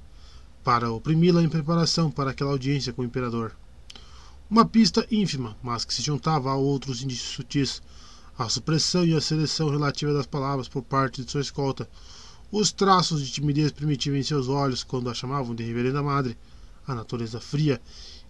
para 0.63 0.91
oprimi-la 0.91 1.43
em 1.43 1.47
preparação 1.47 2.09
para 2.09 2.31
aquela 2.31 2.49
audiência 2.49 2.91
com 2.91 3.03
o 3.03 3.05
imperador. 3.05 3.55
Uma 4.49 4.65
pista 4.65 5.05
ínfima, 5.11 5.55
mas 5.61 5.85
que 5.85 5.93
se 5.93 6.01
juntava 6.01 6.49
a 6.49 6.55
outros 6.55 7.03
indícios 7.03 7.35
sutis, 7.35 7.79
a 8.35 8.49
supressão 8.49 9.05
e 9.05 9.13
a 9.13 9.21
seleção 9.21 9.69
relativa 9.69 10.11
das 10.11 10.25
palavras 10.25 10.67
por 10.67 10.81
parte 10.81 11.23
de 11.23 11.29
sua 11.29 11.41
escolta, 11.41 11.87
os 12.51 12.71
traços 12.71 13.23
de 13.23 13.31
timidez 13.31 13.71
primitiva 13.71 14.17
em 14.17 14.23
seus 14.23 14.47
olhos 14.47 14.83
quando 14.83 15.07
a 15.07 15.13
chamavam 15.13 15.53
de 15.53 15.61
Reverenda 15.61 16.01
Madre, 16.01 16.35
a 16.87 16.95
natureza 16.95 17.39
fria, 17.39 17.79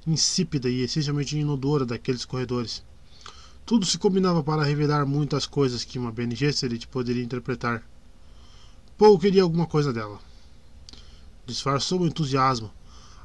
insípida 0.06 0.70
e 0.70 0.82
essencialmente 0.82 1.40
inodora 1.40 1.86
daqueles 1.86 2.26
corredores. 2.26 2.84
Tudo 3.66 3.86
se 3.86 3.98
combinava 3.98 4.44
para 4.44 4.66
revelar 4.66 5.06
muitas 5.06 5.46
coisas 5.46 5.86
que 5.86 5.98
uma 5.98 6.12
Bene 6.12 6.36
Gesserit 6.36 6.86
poderia 6.90 7.24
interpretar. 7.24 7.82
Paul 9.02 9.18
queria 9.18 9.42
alguma 9.42 9.66
coisa 9.66 9.92
dela. 9.92 10.20
Disfarçou 11.48 12.02
o 12.02 12.06
entusiasmo. 12.06 12.72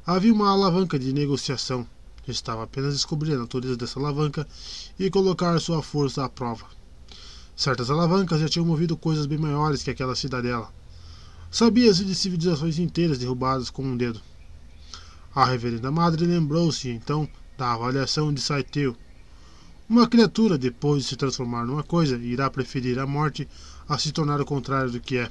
Havia 0.03 0.33
uma 0.33 0.49
alavanca 0.49 0.97
de 0.97 1.13
negociação. 1.13 1.87
Estava 2.27 2.63
apenas 2.63 2.95
descobrir 2.95 3.35
a 3.35 3.37
natureza 3.37 3.77
dessa 3.77 3.99
alavanca 3.99 4.47
e 4.97 5.07
colocar 5.11 5.59
sua 5.59 5.83
força 5.83 6.25
à 6.25 6.29
prova. 6.29 6.65
Certas 7.55 7.91
alavancas 7.91 8.39
já 8.39 8.49
tinham 8.49 8.65
movido 8.65 8.97
coisas 8.97 9.27
bem 9.27 9.37
maiores 9.37 9.83
que 9.83 9.91
aquela 9.91 10.15
cidadela. 10.15 10.73
Sabia-se 11.51 12.03
de 12.03 12.15
civilizações 12.15 12.79
inteiras 12.79 13.19
derrubadas 13.19 13.69
com 13.69 13.83
um 13.83 13.95
dedo. 13.95 14.19
A 15.35 15.45
reverenda 15.45 15.91
madre 15.91 16.25
lembrou-se 16.25 16.89
então 16.89 17.29
da 17.55 17.73
avaliação 17.73 18.33
de 18.33 18.41
Saiteu. 18.41 18.97
Uma 19.87 20.07
criatura, 20.07 20.57
depois 20.57 21.03
de 21.03 21.09
se 21.09 21.15
transformar 21.15 21.67
numa 21.67 21.83
coisa, 21.83 22.17
irá 22.17 22.49
preferir 22.49 22.97
a 22.97 23.05
morte 23.05 23.47
a 23.87 23.95
se 23.99 24.11
tornar 24.11 24.41
o 24.41 24.45
contrário 24.45 24.91
do 24.91 24.99
que 24.99 25.17
é. 25.17 25.29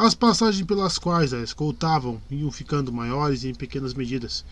As 0.00 0.14
passagens 0.14 0.64
pelas 0.64 0.96
quais 0.96 1.32
a 1.32 1.42
escoltavam 1.42 2.22
iam 2.30 2.52
ficando 2.52 2.92
maiores 2.92 3.42
em 3.42 3.52
pequenas 3.52 3.94
medidas. 3.94 4.44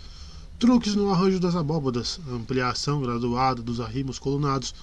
Truques 0.59 0.97
no 0.97 1.09
arranjo 1.09 1.39
das 1.39 1.55
abóbadas, 1.55 2.19
ampliação 2.29 3.01
graduada 3.01 3.63
dos 3.63 3.79
arrimos 3.79 4.19
colunados, 4.19 4.75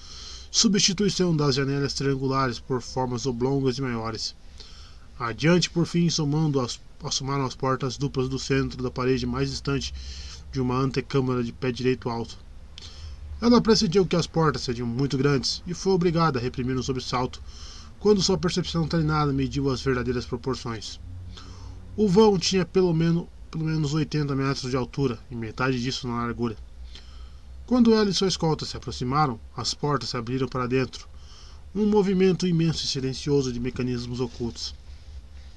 substituição 0.50 1.36
das 1.36 1.54
janelas 1.54 1.92
triangulares 1.92 2.58
por 2.58 2.80
formas 2.80 3.26
oblongas 3.26 3.76
e 3.76 3.82
maiores. 3.82 4.34
Adiante, 5.18 5.68
por 5.68 5.84
fim, 5.84 6.08
somando 6.08 6.58
as, 6.58 6.80
assomaram 7.02 7.44
as 7.44 7.54
portas 7.54 7.98
duplas 7.98 8.30
do 8.30 8.38
centro 8.38 8.82
da 8.82 8.90
parede 8.90 9.26
mais 9.26 9.50
distante 9.50 9.92
de 10.50 10.62
uma 10.62 10.78
antecâmara 10.78 11.44
de 11.44 11.52
pé 11.52 11.70
direito 11.70 12.08
alto. 12.08 12.38
Ela 13.38 13.60
pressentiu 13.60 14.06
que 14.06 14.16
as 14.16 14.26
portas 14.26 14.62
seriam 14.62 14.86
muito 14.86 15.18
grandes 15.18 15.62
e 15.66 15.74
foi 15.74 15.92
obrigada 15.92 16.38
a 16.38 16.42
reprimir 16.42 16.74
um 16.74 16.82
sobressalto 16.82 17.42
quando 18.04 18.20
sua 18.20 18.36
percepção 18.36 18.86
treinada 18.86 19.32
mediu 19.32 19.70
as 19.70 19.80
verdadeiras 19.80 20.26
proporções. 20.26 21.00
O 21.96 22.06
vão 22.06 22.38
tinha 22.38 22.62
pelo 22.62 22.92
menos, 22.92 23.24
pelo 23.50 23.64
menos 23.64 23.94
80 23.94 24.36
metros 24.36 24.70
de 24.70 24.76
altura 24.76 25.18
e 25.30 25.34
metade 25.34 25.82
disso 25.82 26.06
na 26.06 26.16
largura. 26.16 26.54
Quando 27.64 27.94
ela 27.94 28.10
e 28.10 28.12
sua 28.12 28.28
escolta 28.28 28.66
se 28.66 28.76
aproximaram, 28.76 29.40
as 29.56 29.72
portas 29.72 30.10
se 30.10 30.18
abriram 30.18 30.46
para 30.46 30.66
dentro. 30.66 31.08
Um 31.74 31.86
movimento 31.86 32.46
imenso 32.46 32.84
e 32.84 32.88
silencioso 32.88 33.50
de 33.50 33.58
mecanismos 33.58 34.20
ocultos. 34.20 34.74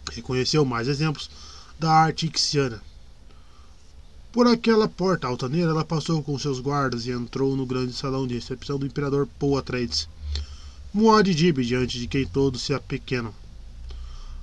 Reconheceu 0.10 0.64
mais 0.64 0.88
exemplos 0.88 1.30
da 1.78 1.92
arte 1.92 2.32
ixiana. 2.34 2.82
Por 4.32 4.48
aquela 4.48 4.88
porta 4.88 5.28
altaneira, 5.28 5.72
ela 5.72 5.84
passou 5.84 6.24
com 6.24 6.40
seus 6.40 6.62
guardas 6.62 7.06
e 7.08 7.12
entrou 7.12 7.58
no 7.58 7.66
grande 7.66 7.92
salão 7.92 8.26
de 8.26 8.36
recepção 8.36 8.80
do 8.80 8.86
imperador 8.86 9.28
Atreides. 9.60 10.08
Muad'Dib, 10.98 11.64
diante 11.64 12.00
de 12.00 12.08
quem 12.08 12.26
todos 12.26 12.64
se 12.64 12.74
apequenam. 12.74 13.32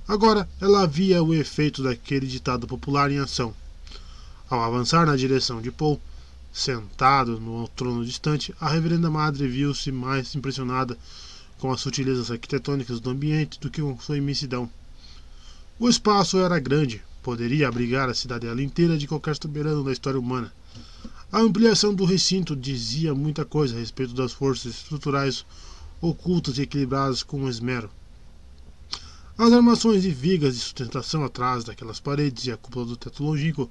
Agora 0.07 0.47
ela 0.61 0.87
via 0.87 1.21
o 1.21 1.33
efeito 1.33 1.83
daquele 1.83 2.25
ditado 2.25 2.65
popular 2.65 3.11
em 3.11 3.19
ação. 3.19 3.53
Ao 4.49 4.63
avançar 4.63 5.05
na 5.05 5.17
direção 5.17 5.61
de 5.61 5.69
Paul, 5.69 5.99
Sentado 6.53 7.37
no 7.41 7.67
trono 7.67 8.05
distante, 8.05 8.55
a 8.61 8.69
reverenda 8.69 9.09
madre 9.09 9.45
viu-se 9.45 9.91
mais 9.91 10.33
impressionada 10.33 10.97
com 11.59 11.69
as 11.69 11.81
sutilezas 11.81 12.31
arquitetônicas 12.31 13.01
do 13.01 13.09
ambiente 13.09 13.59
do 13.59 13.69
que 13.69 13.81
com 13.81 13.99
sua 13.99 14.17
imensidão. 14.17 14.71
O 15.77 15.89
espaço 15.89 16.37
era 16.37 16.57
grande, 16.57 17.03
poderia 17.21 17.67
abrigar 17.67 18.07
a 18.07 18.13
cidadela 18.13 18.63
inteira 18.63 18.97
de 18.97 19.05
qualquer 19.05 19.35
soberano 19.35 19.83
da 19.83 19.91
história 19.91 20.17
humana. 20.17 20.53
A 21.29 21.41
ampliação 21.41 21.93
do 21.93 22.05
recinto 22.05 22.55
dizia 22.55 23.13
muita 23.13 23.43
coisa 23.43 23.75
a 23.75 23.79
respeito 23.79 24.13
das 24.13 24.31
forças 24.31 24.75
estruturais 24.75 25.45
ocultas 26.01 26.57
e 26.57 26.63
equilibradas 26.63 27.23
com 27.23 27.47
esmero. 27.47 27.89
As 29.37 29.51
armações 29.51 30.05
e 30.05 30.11
vigas 30.11 30.55
de 30.55 30.61
sustentação 30.61 31.23
atrás 31.23 31.63
daquelas 31.63 31.99
paredes 31.99 32.45
e 32.45 32.51
a 32.51 32.57
cúpula 32.57 32.85
do 32.85 32.95
teto 32.95 33.23
longínquo 33.23 33.69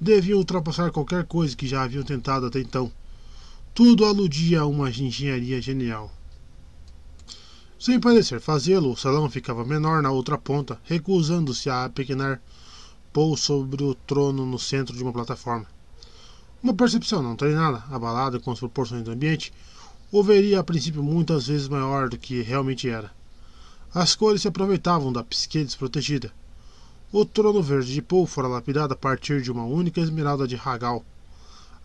deviam 0.00 0.38
ultrapassar 0.38 0.90
qualquer 0.90 1.24
coisa 1.24 1.56
que 1.56 1.66
já 1.66 1.82
haviam 1.82 2.02
tentado 2.02 2.46
até 2.46 2.60
então. 2.60 2.90
Tudo 3.72 4.04
aludia 4.04 4.60
a 4.62 4.66
uma 4.66 4.90
engenharia 4.90 5.60
genial. 5.60 6.10
Sem 7.78 8.00
parecer 8.00 8.40
fazê-lo, 8.40 8.92
o 8.92 8.96
salão 8.96 9.30
ficava 9.30 9.64
menor 9.64 10.02
na 10.02 10.10
outra 10.10 10.38
ponta, 10.38 10.80
recusando-se 10.84 11.68
a 11.68 11.84
apequenar 11.84 12.40
Paul 13.12 13.36
sobre 13.36 13.84
o 13.84 13.94
trono 13.94 14.44
no 14.44 14.58
centro 14.58 14.96
de 14.96 15.02
uma 15.02 15.12
plataforma. 15.12 15.66
Uma 16.62 16.74
percepção 16.74 17.22
não 17.22 17.36
treinada, 17.36 17.84
abalada 17.90 18.40
com 18.40 18.50
as 18.50 18.58
proporções 18.58 19.02
do 19.02 19.12
ambiente, 19.12 19.52
o 20.18 20.22
veria 20.22 20.60
a 20.60 20.64
princípio 20.64 21.02
muitas 21.02 21.46
vezes 21.46 21.68
maior 21.68 22.08
do 22.08 22.16
que 22.16 22.40
realmente 22.40 22.88
era. 22.88 23.12
As 23.92 24.16
cores 24.16 24.40
se 24.40 24.48
aproveitavam 24.48 25.12
da 25.12 25.22
psique 25.22 25.62
desprotegida, 25.62 26.32
o 27.12 27.22
trono 27.22 27.62
verde 27.62 27.92
de 27.92 28.00
Paul 28.00 28.26
fora 28.26 28.48
lapidado 28.48 28.94
a 28.94 28.96
partir 28.96 29.42
de 29.42 29.52
uma 29.52 29.66
única 29.66 30.00
esmeralda 30.00 30.48
de 30.48 30.56
Hagal. 30.56 31.04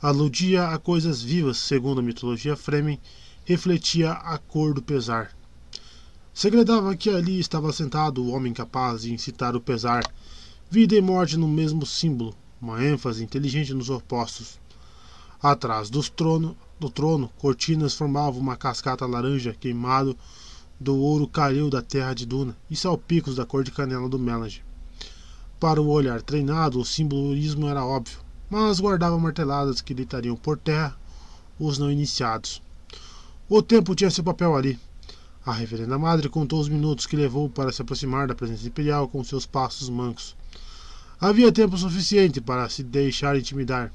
Aludia 0.02 0.70
a 0.70 0.80
coisas 0.80 1.22
vivas, 1.22 1.58
segundo 1.58 2.00
a 2.00 2.02
mitologia 2.02 2.56
Fremen, 2.56 3.02
refletia 3.44 4.14
a 4.14 4.38
cor 4.38 4.74
do 4.74 4.82
pesar. 4.82 5.36
Segredava 6.34 6.96
que 6.96 7.10
ali 7.10 7.38
estava 7.38 7.74
sentado 7.74 8.24
o 8.24 8.30
homem 8.30 8.54
capaz 8.54 9.02
de 9.02 9.14
incitar 9.14 9.58
o 9.58 9.60
pesar, 9.60 10.10
vida 10.70 10.96
e 10.96 11.02
morte 11.02 11.36
no 11.36 11.50
mesmo 11.50 11.86
símbolo, 11.86 12.34
uma 12.62 12.82
ênfase 12.82 13.26
inteligente 13.26 13.74
nos 13.74 13.90
opostos. 13.90 14.61
Atrás 15.44 15.90
dos 15.90 16.08
trono, 16.08 16.56
do 16.80 16.88
trono, 16.88 17.28
cortinas 17.40 17.96
formavam 17.96 18.40
uma 18.40 18.56
cascata 18.56 19.08
laranja 19.08 19.56
queimado 19.60 20.16
do 20.80 20.96
ouro 20.96 21.28
calil 21.28 21.68
da 21.68 21.82
terra 21.82 22.14
de 22.14 22.28
Duna 22.28 22.56
e 22.70 22.76
salpicos 22.76 23.36
da 23.36 23.44
cor 23.44 23.64
de 23.64 23.72
canela 23.72 24.08
do 24.08 24.20
Melange. 24.20 24.64
Para 25.60 25.82
o 25.82 25.90
olhar 25.90 26.22
treinado, 26.22 26.80
o 26.80 26.86
simbolismo 26.86 27.68
era 27.68 27.84
óbvio, 27.84 28.20
mas 28.52 28.80
guardava 28.80 29.18
marteladas 29.18 29.82
que 29.82 29.96
deitariam 29.96 30.36
por 30.36 30.60
terra 30.60 30.96
os 31.60 31.80
não 31.80 31.92
iniciados. 31.92 32.62
O 33.50 33.64
tempo 33.64 33.96
tinha 33.96 34.12
seu 34.12 34.24
papel 34.24 34.56
ali. 34.56 34.80
A 35.44 35.52
reverenda 35.52 35.98
madre 35.98 36.30
contou 36.30 36.60
os 36.60 36.70
minutos 36.70 37.08
que 37.08 37.16
levou 37.16 37.50
para 37.50 37.72
se 37.72 37.82
aproximar 37.82 38.28
da 38.28 38.36
presença 38.36 38.68
imperial 38.68 39.08
com 39.08 39.24
seus 39.24 39.48
passos 39.48 39.90
mancos. 39.90 40.36
Havia 41.20 41.52
tempo 41.52 41.76
suficiente 41.80 42.40
para 42.40 42.70
se 42.70 42.84
deixar 42.84 43.36
intimidar. 43.36 43.92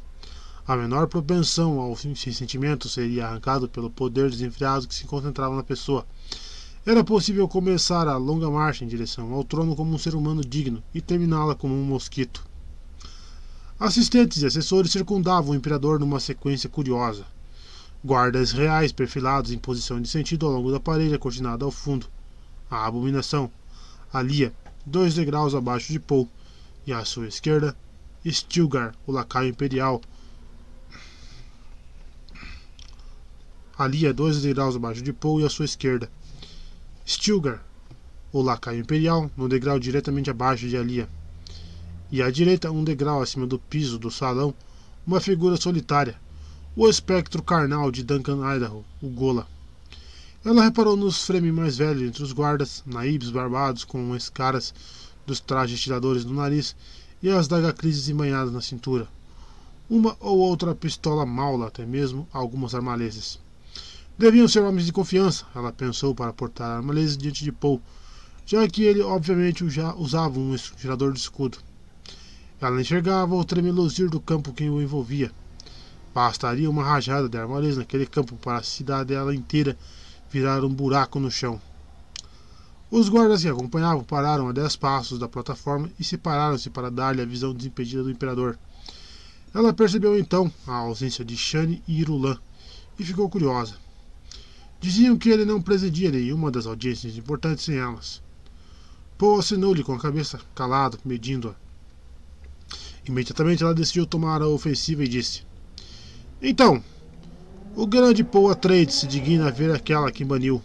A 0.68 0.76
menor 0.76 1.06
propensão 1.06 1.78
ao 1.78 1.97
sentimento 1.97 2.88
seria 2.88 3.26
arrancado 3.26 3.68
pelo 3.68 3.88
poder 3.88 4.28
desenfreado 4.28 4.88
que 4.88 4.94
se 4.94 5.04
concentrava 5.04 5.54
na 5.54 5.62
pessoa. 5.62 6.04
Era 6.84 7.04
possível 7.04 7.47
começar 7.47 8.08
a 8.08 8.16
longa 8.16 8.50
marcha 8.50 8.84
em 8.84 8.88
direção 8.88 9.32
ao 9.32 9.44
trono 9.44 9.76
como 9.76 9.94
um 9.94 9.99
ser 9.99 10.16
humano 10.16 10.44
digno 10.44 10.82
e 10.92 11.00
terminá-la 11.00 11.54
como 11.54 11.72
um 11.72 11.84
mosquito. 11.84 12.44
Assistentes 13.78 14.42
e 14.42 14.47
assessores 14.47 14.90
circundavam 14.90 15.52
o 15.52 15.54
imperador 15.54 16.00
numa 16.00 16.18
sequência 16.18 16.68
curiosa. 16.68 17.24
Guardas 18.04 18.50
reais 18.50 18.90
perfilados 18.90 19.52
em 19.52 19.58
posição 19.58 20.00
de 20.00 20.08
sentido 20.08 20.47
ao 20.47 20.52
longo 20.52 20.72
da 20.72 20.81
parede 20.81 21.16
cortinada 21.16 21.65
ao 21.65 21.70
fundo. 21.70 22.08
A 22.68 22.86
abominação. 22.86 23.50
Alia, 24.12 24.52
dois 24.84 25.15
degraus 25.15 25.54
abaixo 25.54 25.92
de 25.92 26.00
Paul, 26.00 26.28
e 26.84 26.92
à 26.92 27.04
sua 27.04 27.28
esquerda, 27.28 27.76
Stilgar, 28.24 28.94
o 29.06 29.12
lacaio 29.12 29.50
imperial. 29.50 30.00
Alia, 33.78 34.10
dois 34.10 34.41
degraus 34.41 34.75
abaixo 34.75 35.03
de 35.03 35.12
Paul, 35.12 35.41
e 35.41 35.44
à 35.44 35.51
sua 35.51 35.67
esquerda, 35.67 36.10
Stilgar, 37.07 37.62
o 38.33 38.41
lacaio 38.41 38.81
imperial, 38.81 39.31
no 39.37 39.51
degrau 39.51 39.78
diretamente 39.78 40.31
abaixo 40.31 40.67
de 40.67 40.78
Alia. 40.78 41.07
E 42.10 42.23
à 42.23 42.31
direita, 42.31 42.71
um 42.71 42.83
degrau 42.83 43.21
acima 43.21 43.47
do 43.47 43.59
piso 43.59 43.99
do 43.99 44.10
salão, 44.10 44.55
uma 45.07 45.21
figura 45.21 45.59
solitária, 45.59 46.19
o 46.75 46.89
espectro 46.89 47.42
carnal 47.42 47.91
de 47.91 48.03
Duncan 48.03 48.39
Idaho, 48.57 48.83
o 49.03 49.09
Gola. 49.10 49.47
Ela 50.42 50.65
reparou 50.65 50.97
nos 50.97 51.26
fremen 51.26 51.53
mais 51.53 51.76
velhos 51.76 52.03
entre 52.03 52.23
os 52.23 52.33
guardas, 52.33 52.83
naibes 52.87 53.28
barbados 53.28 53.85
com 53.85 54.15
as 54.15 54.31
caras 54.31 54.73
dos 55.26 55.39
trajes 55.39 55.81
tiradores 55.81 56.25
no 56.25 56.33
nariz 56.33 56.75
e 57.23 57.28
as 57.28 57.47
dagacrises 57.47 58.09
embanhadas 58.09 58.53
na 58.55 58.62
cintura. 58.62 59.07
Uma 59.91 60.17
ou 60.19 60.39
outra 60.39 60.75
pistola 60.75 61.26
maula, 61.26 61.67
até 61.67 61.85
mesmo 61.85 62.26
algumas 62.33 62.75
armaleses. 62.75 63.39
Deviam 64.18 64.49
ser 64.49 64.62
homens 64.62 64.86
de 64.86 64.94
confiança, 64.94 65.44
ela 65.54 65.70
pensou 65.70 66.15
para 66.15 66.32
portar 66.32 66.70
a 66.70 66.76
armaleza 66.76 67.18
diante 67.18 67.44
de 67.44 67.52
Paul, 67.52 67.82
já 68.47 68.66
que 68.66 68.82
ele 68.82 69.02
obviamente 69.02 69.68
já 69.68 69.94
usava 69.94 70.38
um 70.38 70.56
girador 70.56 71.12
de 71.12 71.18
escudo. 71.18 71.58
Ela 72.58 72.81
enxergava 72.81 73.34
o 73.34 73.44
tremeluzir 73.44 74.08
do 74.08 74.18
campo 74.18 74.54
que 74.54 74.70
o 74.70 74.81
envolvia. 74.81 75.31
Bastaria 76.15 76.70
uma 76.70 76.82
rajada 76.82 77.28
de 77.28 77.36
armaleza 77.36 77.81
naquele 77.81 78.06
campo 78.06 78.36
para 78.36 78.56
a 78.56 78.62
cidadela 78.62 79.34
inteira 79.34 79.76
virar 80.31 80.65
um 80.65 80.72
buraco 80.72 81.20
no 81.20 81.31
chão. 81.31 81.60
Os 82.90 83.10
guardas 83.10 83.42
que 83.42 83.49
acompanhavam 83.50 84.02
pararam 84.02 84.49
a 84.49 84.52
dez 84.52 84.76
passos 84.76 85.18
da 85.18 85.28
plataforma 85.28 85.90
e 86.00 86.04
separaram-se 86.04 86.70
para 86.70 86.90
dar-lhe 86.90 87.20
a 87.20 87.26
visão 87.26 87.52
desimpedida 87.52 88.02
do 88.02 88.10
imperador. 88.10 88.58
Ela 89.52 89.74
percebeu 89.74 90.18
então 90.18 90.50
a 90.66 90.72
ausência 90.72 91.22
de 91.22 91.36
Shane 91.36 91.82
e 91.86 92.00
Irulan 92.00 92.38
e 92.99 93.04
ficou 93.04 93.28
curiosa. 93.28 93.84
Diziam 94.81 95.17
que 95.17 95.31
ele 95.31 95.44
não 95.44 95.60
presidia 95.60 96.10
nenhuma 96.10 96.51
das 96.51 96.67
audiências 96.67 97.17
importantes 97.17 97.65
sem 97.65 97.76
elas. 97.76 98.23
Poe 99.19 99.39
assinou-lhe 99.39 99.83
com 99.83 99.94
a 99.94 99.99
cabeça, 99.99 100.39
calado, 100.55 100.99
medindo-a. 101.05 101.55
Imediatamente 103.07 103.62
ela 103.62 103.75
decidiu 103.75 104.07
tomar 104.07 104.42
a 104.42 104.49
ofensiva 104.49 105.05
e 105.05 105.09
disse: 105.09 105.42
Então, 106.42 106.83
o 107.75 107.87
grande 107.87 108.23
Poe 108.23 108.53
Atreides 108.53 108.97
se 108.97 109.07
digna 109.07 109.49
a 109.49 109.51
ver 109.51 109.71
aquela 109.71 110.12
que 110.12 110.25
baniu. 110.25 110.60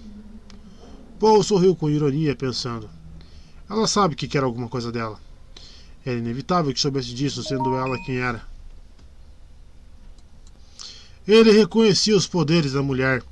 Poe 1.20 1.44
sorriu 1.44 1.76
com 1.76 1.90
ironia, 1.90 2.36
pensando: 2.36 2.90
Ela 3.70 3.88
sabe 3.88 4.16
que 4.16 4.28
quer 4.28 4.44
alguma 4.44 4.68
coisa 4.68 4.92
dela. 4.92 5.20
Era 6.06 6.18
inevitável 6.18 6.74
que 6.74 6.80
soubesse 6.80 7.14
disso, 7.14 7.44
sendo 7.44 7.76
ela 7.76 7.98
quem 8.04 8.18
era. 8.18 8.44
Ele 11.28 11.52
reconhecia 11.52 12.18
os 12.18 12.26
poderes 12.26 12.74
da 12.74 12.82
mulher. 12.82 13.24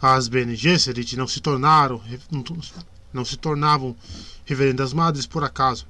As 0.00 0.28
Bene 0.28 0.54
Gesserit 0.54 1.16
não 1.16 1.26
se 1.26 1.40
tornaram, 1.40 2.02
não 3.12 3.24
se 3.24 3.36
tornavam 3.36 3.96
reverendas 4.44 4.92
madres 4.92 5.26
por 5.26 5.42
acaso. 5.42 5.86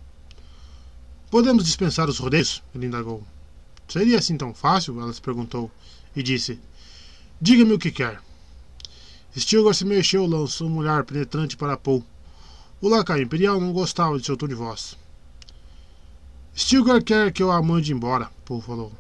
Podemos 1.30 1.64
dispensar 1.64 2.08
os 2.08 2.18
rodeios? 2.18 2.62
Ele 2.74 2.86
indagou. 2.86 3.26
Seria 3.88 4.18
assim 4.18 4.36
tão 4.36 4.54
fácil? 4.54 5.00
Ela 5.00 5.12
se 5.12 5.20
perguntou 5.20 5.70
e 6.14 6.22
disse: 6.22 6.60
Diga-me 7.40 7.72
o 7.72 7.78
que 7.78 7.90
quer. 7.90 8.20
Stilgar 9.36 9.74
se 9.74 9.84
mexeu, 9.84 10.24
lançou 10.24 10.68
um 10.68 10.76
olhar 10.78 11.04
penetrante 11.04 11.56
para 11.56 11.76
Paul. 11.76 12.04
O 12.80 12.88
lacaio 12.88 13.24
imperial 13.24 13.60
não 13.60 13.72
gostava 13.72 14.18
de 14.18 14.24
seu 14.24 14.36
tom 14.36 14.48
de 14.48 14.54
voz. 14.54 14.96
Stilgar 16.56 17.02
quer 17.02 17.32
que 17.32 17.42
eu 17.42 17.50
a 17.50 17.60
mande 17.60 17.92
embora, 17.92 18.30
Paul 18.44 18.62
falou. 18.62 18.92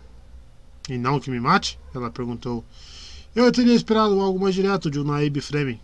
E 0.88 0.98
não 0.98 1.18
que 1.18 1.30
me 1.30 1.40
mate? 1.40 1.78
Ela 1.94 2.10
perguntou. 2.10 2.64
Eu 3.36 3.52
teria 3.52 3.74
esperado 3.74 4.18
algo 4.18 4.40
mais 4.40 4.54
direto 4.54 4.90
de 4.90 4.98
um 4.98 5.04
Naib 5.04 5.42
Fremen. 5.42 5.78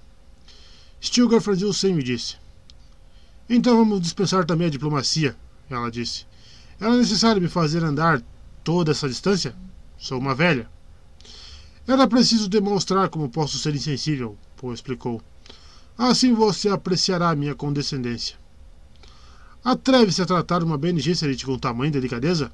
Stilgar 1.03 1.39
franziu 1.43 1.69
o 1.69 1.75
senho 1.75 2.01
e 2.01 2.03
disse. 2.03 2.37
Então 3.47 3.77
vamos 3.77 4.01
dispensar 4.01 4.47
também 4.47 4.69
a 4.69 4.71
diplomacia, 4.71 5.37
ela 5.69 5.91
disse. 5.91 6.25
Era 6.81 6.97
necessário 6.97 7.43
me 7.43 7.49
fazer 7.49 7.85
andar 7.85 8.23
toda 8.65 8.93
essa 8.93 9.07
distância? 9.07 9.55
Sou 9.99 10.19
uma 10.19 10.35
velha. 10.35 10.67
Era 11.87 12.09
preciso 12.09 12.49
demonstrar 12.49 13.11
como 13.11 13.29
posso 13.29 13.59
ser 13.59 13.75
insensível, 13.75 14.39
Poe 14.57 14.73
explicou. 14.73 15.21
Assim 15.99 16.33
você 16.33 16.71
apreciará 16.71 17.37
minha 17.37 17.55
condescendência. 17.55 18.37
Atreve-se 19.63 20.23
a 20.23 20.27
tratar 20.27 20.63
uma 20.63 20.79
BNG 20.79 21.15
Serite 21.15 21.45
com 21.45 21.59
tamanha 21.59 21.93
delicadeza? 21.93 22.51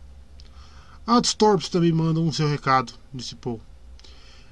Atos 1.06 1.34
torpes 1.34 1.68
também 1.68 1.92
mandam 1.92 2.26
um 2.26 2.32
seu 2.32 2.48
recado, 2.48 2.92
disse 3.14 3.36
Paul. 3.36 3.60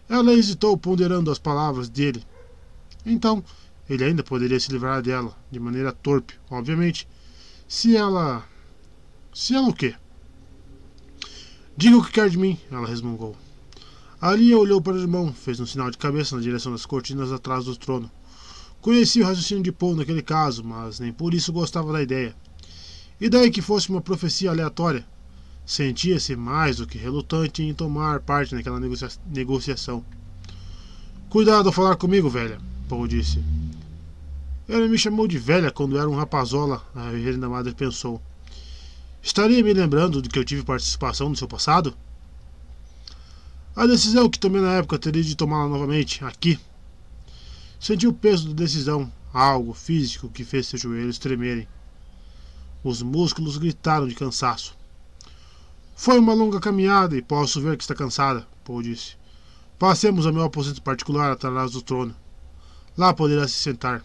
Ela 0.08 0.32
hesitou, 0.32 0.76
ponderando 0.76 1.30
as 1.30 1.38
palavras 1.38 1.88
dele. 1.88 2.22
Então, 3.04 3.42
ele 3.88 4.04
ainda 4.04 4.22
poderia 4.22 4.58
se 4.58 4.70
livrar 4.70 5.02
dela, 5.02 5.36
de 5.50 5.60
maneira 5.60 5.92
torpe, 5.92 6.34
obviamente. 6.50 7.08
Se 7.68 7.96
ela. 7.96 8.44
Se 9.32 9.54
ela 9.54 9.68
o 9.68 9.74
quê? 9.74 9.94
Diga 11.76 11.98
o 11.98 12.04
que 12.04 12.12
quer 12.12 12.30
de 12.30 12.38
mim, 12.38 12.58
ela 12.70 12.86
resmungou. 12.86 13.36
Alia 14.20 14.58
olhou 14.58 14.80
para 14.80 14.94
o 14.94 15.00
irmão, 15.00 15.32
fez 15.32 15.60
um 15.60 15.66
sinal 15.66 15.90
de 15.90 15.98
cabeça 15.98 16.34
na 16.34 16.42
direção 16.42 16.72
das 16.72 16.86
cortinas 16.86 17.30
atrás 17.30 17.66
do 17.66 17.76
trono. 17.76 18.10
Conhecia 18.80 19.22
o 19.22 19.26
raciocínio 19.26 19.62
de 19.62 19.72
Paul 19.72 19.94
naquele 19.94 20.22
caso, 20.22 20.64
mas 20.64 21.00
nem 21.00 21.12
por 21.12 21.34
isso 21.34 21.52
gostava 21.52 21.92
da 21.92 22.02
ideia. 22.02 22.34
E 23.20 23.28
daí 23.28 23.50
que 23.50 23.60
fosse 23.60 23.90
uma 23.90 24.00
profecia 24.00 24.50
aleatória? 24.50 25.06
Sentia-se 25.66 26.36
mais 26.36 26.76
do 26.76 26.86
que 26.86 26.96
relutante 26.96 27.60
em 27.60 27.74
tomar 27.74 28.20
parte 28.20 28.54
naquela 28.54 28.78
negocia 28.78 29.08
negociação. 29.26 30.04
Cuidado 31.28 31.66
ao 31.66 31.72
falar 31.72 31.96
comigo, 31.96 32.30
velha, 32.30 32.60
Paul 32.88 33.08
disse. 33.08 33.42
Ele 34.68 34.86
me 34.86 34.96
chamou 34.96 35.26
de 35.26 35.38
velha 35.38 35.72
quando 35.72 35.98
era 35.98 36.08
um 36.08 36.14
rapazola, 36.14 36.86
a 36.94 37.10
reverenda 37.10 37.48
madre 37.48 37.74
pensou. 37.74 38.22
Estaria 39.20 39.60
me 39.60 39.72
lembrando 39.72 40.22
de 40.22 40.28
que 40.28 40.38
eu 40.38 40.44
tive 40.44 40.62
participação 40.62 41.28
no 41.28 41.36
seu 41.36 41.48
passado? 41.48 41.96
A 43.74 43.86
decisão 43.86 44.30
que 44.30 44.38
tomei 44.38 44.62
na 44.62 44.74
época 44.74 45.00
teria 45.00 45.22
de 45.22 45.34
tomá-la 45.34 45.68
novamente, 45.68 46.24
aqui. 46.24 46.60
Senti 47.80 48.06
o 48.06 48.12
peso 48.12 48.48
da 48.48 48.54
decisão, 48.54 49.12
algo 49.34 49.74
físico 49.74 50.28
que 50.28 50.44
fez 50.44 50.68
seus 50.68 50.82
joelhos 50.82 51.18
tremerem. 51.18 51.66
Os 52.84 53.02
músculos 53.02 53.58
gritaram 53.58 54.06
de 54.06 54.14
cansaço. 54.14 54.75
Foi 55.98 56.18
uma 56.18 56.34
longa 56.34 56.60
caminhada 56.60 57.16
e 57.16 57.22
posso 57.22 57.58
ver 57.58 57.76
que 57.78 57.82
está 57.82 57.94
cansada, 57.94 58.46
Paul 58.62 58.82
disse. 58.82 59.16
Passemos 59.78 60.26
ao 60.26 60.32
meu 60.32 60.42
aposento 60.42 60.82
particular 60.82 61.32
atrás 61.32 61.72
do 61.72 61.80
trono. 61.80 62.14
Lá 62.98 63.14
poderá 63.14 63.48
se 63.48 63.54
sentar. 63.54 64.04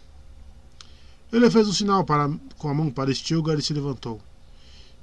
Ele 1.34 1.52
fez 1.52 1.68
um 1.68 1.74
sinal 1.74 2.06
para, 2.06 2.32
com 2.58 2.70
a 2.70 2.74
mão 2.74 2.90
para 2.90 3.14
Stilgar 3.14 3.60
e 3.60 3.62
se 3.62 3.74
levantou. 3.74 4.22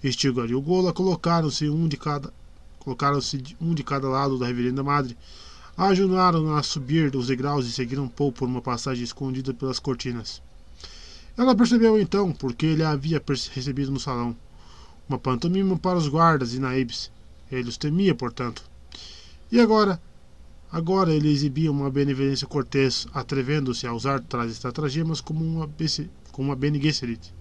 Stilgar 0.03 0.49
e 0.49 0.55
o 0.55 0.63
Gola 0.63 0.91
colocaram-se 0.93 1.69
um 1.69 1.87
de 1.87 1.99
cada 1.99 2.33
Colocaram-se 2.81 3.55
um 3.61 3.75
de 3.75 3.85
cada 3.85 4.09
lado 4.09 4.39
da 4.39 4.47
reverenda 4.47 4.83
madre. 4.83 5.15
Ajudaram 5.77 6.57
a 6.57 6.63
subir 6.63 7.15
os 7.15 7.27
degraus 7.27 7.67
e 7.67 7.73
seguiram 7.73 8.09
Paul 8.09 8.33
por 8.33 8.49
uma 8.49 8.63
passagem 8.63 9.05
escondida 9.05 9.53
pelas 9.53 9.79
cortinas. 9.79 10.41
Ela 11.37 11.55
percebeu 11.55 12.01
então 12.01 12.33
porque 12.33 12.65
ele 12.65 12.83
a 12.83 12.93
havia 12.93 13.23
recebido 13.53 13.93
no 13.93 14.01
salão. 14.01 14.35
Uma 15.09 15.19
pantomima 15.19 15.79
para 15.79 15.97
os 15.97 16.09
guardas 16.09 16.55
e 16.55 16.59
naibes. 16.59 17.11
Ele 17.51 17.69
os 17.69 17.77
temia, 17.77 18.15
portanto. 18.15 18.63
E 19.51 19.59
agora? 19.59 20.01
Agora 20.71 21.13
ele 21.15 21.31
exibia 21.31 21.71
uma 21.71 21.91
benevolência 21.91 22.47
cortês, 22.47 23.07
atrevendo-se 23.15 23.87
a 23.87 23.93
usar 23.95 24.21
tais 24.21 24.53
estratagemas 24.53 25.23
como 25.23 25.43
uma, 25.43 25.71
como 26.31 26.49
uma 26.49 26.57
Bene 26.57 26.81
Gesserit. 26.81 27.33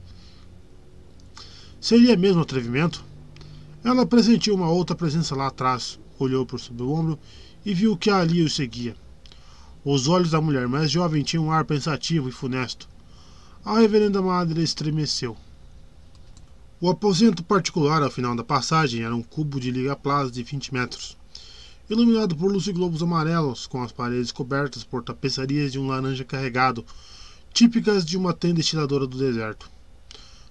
Seria 1.81 2.15
mesmo 2.15 2.41
atrevimento? 2.41 3.03
Ela 3.83 4.05
pressentiu 4.05 4.55
uma 4.55 4.69
outra 4.69 4.95
presença 4.95 5.35
lá 5.35 5.47
atrás, 5.47 5.99
olhou 6.17 6.45
por 6.45 6.59
sob 6.59 6.81
o 6.81 6.91
ombro 6.91 7.19
e 7.65 7.73
viu 7.73 7.97
que 7.97 8.09
ali 8.09 8.41
o 8.41 8.49
seguia. 8.49 8.95
Os 9.83 10.07
olhos 10.07 10.31
da 10.31 10.41
mulher 10.41 10.67
mais 10.67 10.89
jovem 10.89 11.21
tinham 11.21 11.45
um 11.45 11.51
ar 11.51 11.65
pensativo 11.65 12.29
e 12.29 12.31
funesto. 12.31 12.87
A 13.63 13.79
reverenda 13.79 14.21
madre 14.21 14.63
estremeceu. 14.63 15.35
O 16.79 16.91
aposento 16.91 17.43
particular 17.43 18.03
ao 18.03 18.11
final 18.11 18.35
da 18.35 18.43
passagem 18.43 19.01
era 19.01 19.15
um 19.15 19.23
cubo 19.23 19.59
de 19.59 19.71
liga 19.71 19.95
plaza 19.95 20.29
de 20.29 20.43
20 20.43 20.71
metros, 20.71 21.17
iluminado 21.89 22.35
por 22.35 22.51
luz 22.51 22.67
e 22.67 22.71
globos 22.71 23.01
amarelos, 23.01 23.65
com 23.65 23.81
as 23.81 23.91
paredes 23.91 24.31
cobertas 24.31 24.83
por 24.83 25.01
tapeçarias 25.01 25.71
de 25.71 25.79
um 25.79 25.87
laranja 25.87 26.23
carregado, 26.23 26.85
típicas 27.51 28.05
de 28.05 28.15
uma 28.15 28.31
tenda 28.31 28.59
estiladora 28.59 29.07
do 29.07 29.17
deserto. 29.17 29.67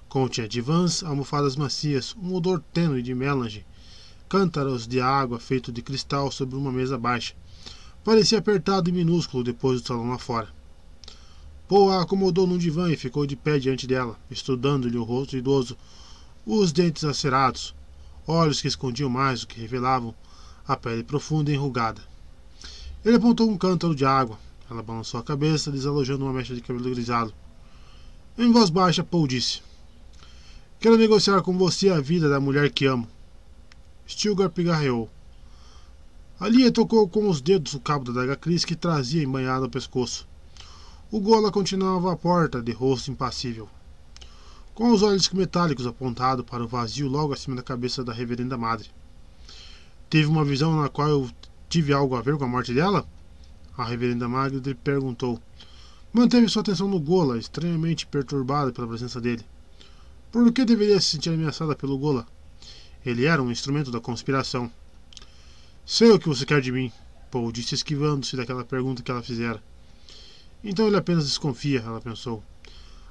Continha 0.09 0.49
divãs, 0.49 1.05
almofadas 1.05 1.55
macias, 1.55 2.13
um 2.21 2.35
odor 2.35 2.61
tênue 2.73 3.03
de 3.03 3.15
melange, 3.15 3.65
cântaros 4.29 4.85
de 4.85 5.01
água 5.01 5.39
feito 5.39 5.71
de 5.71 5.81
cristal 5.81 6.33
sobre 6.33 6.57
uma 6.57 6.73
mesa 6.73 6.99
baixa. 6.99 7.35
Parecia 8.03 8.39
apertado 8.39 8.91
e 8.91 8.93
minúsculo 8.93 9.45
depois 9.45 9.81
do 9.81 9.87
salão 9.87 10.11
lá 10.11 10.19
fora. 10.19 10.49
Poe 11.69 11.95
a 11.95 12.03
acomodou 12.03 12.49
num 12.49 12.59
divã 12.59 12.91
e 12.91 12.97
ficou 12.97 13.25
de 13.25 13.37
pé 13.37 13.61
diante 13.61 13.87
dela, 13.87 14.19
estudando-lhe 14.29 14.99
o 14.99 15.05
rosto 15.05 15.37
idoso, 15.37 15.77
os 16.47 16.71
dentes 16.71 17.03
acerados, 17.03 17.75
olhos 18.25 18.63
que 18.63 18.69
escondiam 18.69 19.11
mais 19.11 19.41
do 19.41 19.49
que 19.49 19.61
revelavam, 19.61 20.15
a 20.67 20.77
pele 20.77 21.03
profunda 21.03 21.51
e 21.51 21.55
enrugada. 21.55 22.01
Ele 23.05 23.17
apontou 23.17 23.51
um 23.51 23.59
cântaro 23.59 23.95
de 23.95 24.05
água. 24.05 24.39
Ela 24.71 24.83
balançou 24.83 25.19
a 25.19 25.25
cabeça, 25.25 25.71
desalojando 25.71 26.25
uma 26.25 26.33
mecha 26.33 26.55
de 26.55 26.61
cabelo 26.61 26.91
grisalho. 26.91 27.33
Em 28.39 28.51
voz 28.53 28.71
baixa, 28.71 29.03
Paul 29.03 29.27
disse: 29.27 29.61
Quero 30.79 30.97
negociar 30.97 31.43
com 31.43 31.57
você 31.57 31.89
a 31.89 32.01
vida 32.01 32.29
da 32.29 32.41
mulher 32.41 32.71
que 32.71 32.87
amo. 32.87 33.09
Stilgar 34.09 34.51
pigarreou. 34.51 35.11
Alia 36.39 36.71
tocou 36.71 37.09
com 37.09 37.29
os 37.29 37.41
dedos 37.41 37.75
o 37.75 37.81
cabo 37.81 38.13
da 38.13 38.21
daga 38.21 38.37
Cris 38.37 38.65
que 38.65 38.77
trazia 38.77 39.23
embanhado 39.23 39.65
ao 39.65 39.71
pescoço. 39.71 40.29
O 41.11 41.21
Gola 41.21 41.51
continuava 41.51 42.13
à 42.13 42.17
porta, 42.17 42.61
de 42.61 42.73
rosto 42.73 43.11
impassível, 43.11 43.69
com 44.77 44.93
os 44.93 45.03
olhos 45.03 45.31
metálicos 45.31 45.87
apontados 45.87 46.45
para 46.45 46.63
o 46.63 46.69
vazio 46.69 47.09
logo 47.09 47.33
acima 47.33 47.57
da 47.57 47.63
cabeça 47.63 48.05
da 48.05 48.13
reverenda 48.13 48.59
madre. 48.59 48.91
Teve 50.11 50.27
uma 50.27 50.45
visão 50.45 50.79
na 50.79 50.91
qual 50.91 51.09
eu 51.09 51.31
tive 51.67 51.95
algo 51.95 52.15
a 52.15 52.21
ver 52.21 52.37
com 52.37 52.45
a 52.45 52.47
morte 52.47 52.75
dela? 52.75 53.09
A 53.75 53.83
reverenda 53.83 54.29
madre 54.29 54.75
perguntou. 54.75 55.41
Manteve 56.13 56.47
sua 56.51 56.61
atenção 56.61 56.89
no 56.89 57.01
Gola, 57.01 57.39
estranhamente 57.39 58.07
perturbada 58.07 58.71
pela 58.71 58.87
presença 58.87 59.19
dele. 59.19 59.47
Por 60.31 60.53
que 60.53 60.63
deveria 60.63 61.01
se 61.01 61.13
sentir 61.13 61.31
ameaçada 61.31 61.75
pelo 61.75 61.97
Gola? 61.97 62.27
Ele 63.05 63.25
era 63.25 63.43
um 63.43 63.51
instrumento 63.51 63.91
da 63.91 63.99
conspiração. 63.99 64.71
Sei 65.87 66.11
o 66.11 66.19
que 66.19 66.29
você 66.29 66.45
quer 66.45 66.61
de 66.61 66.71
mim, 66.71 66.93
Paul 67.31 67.51
disse 67.51 67.75
esquivando-se 67.75 68.37
daquela 68.37 68.63
pergunta 68.63 69.03
que 69.03 69.11
ela 69.11 69.23
fizera. 69.23 69.63
Então 70.63 70.87
ele 70.87 70.99
apenas 70.99 71.25
desconfia, 71.25 71.81
ela 71.81 71.99
pensou. 71.99 72.45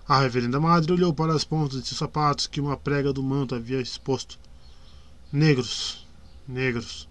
A 0.08 0.20
reverenda 0.20 0.60
madre 0.60 0.94
olhou 0.94 1.12
para 1.12 1.34
as 1.34 1.44
pontas 1.44 1.82
de 1.82 1.96
sapatos 1.96 2.46
que 2.46 2.62
uma 2.62 2.78
prega 2.78 3.12
do 3.12 3.24
manto 3.24 3.56
havia 3.56 3.82
exposto. 3.82 4.38
Negros, 5.32 6.06
negros. 6.48 7.10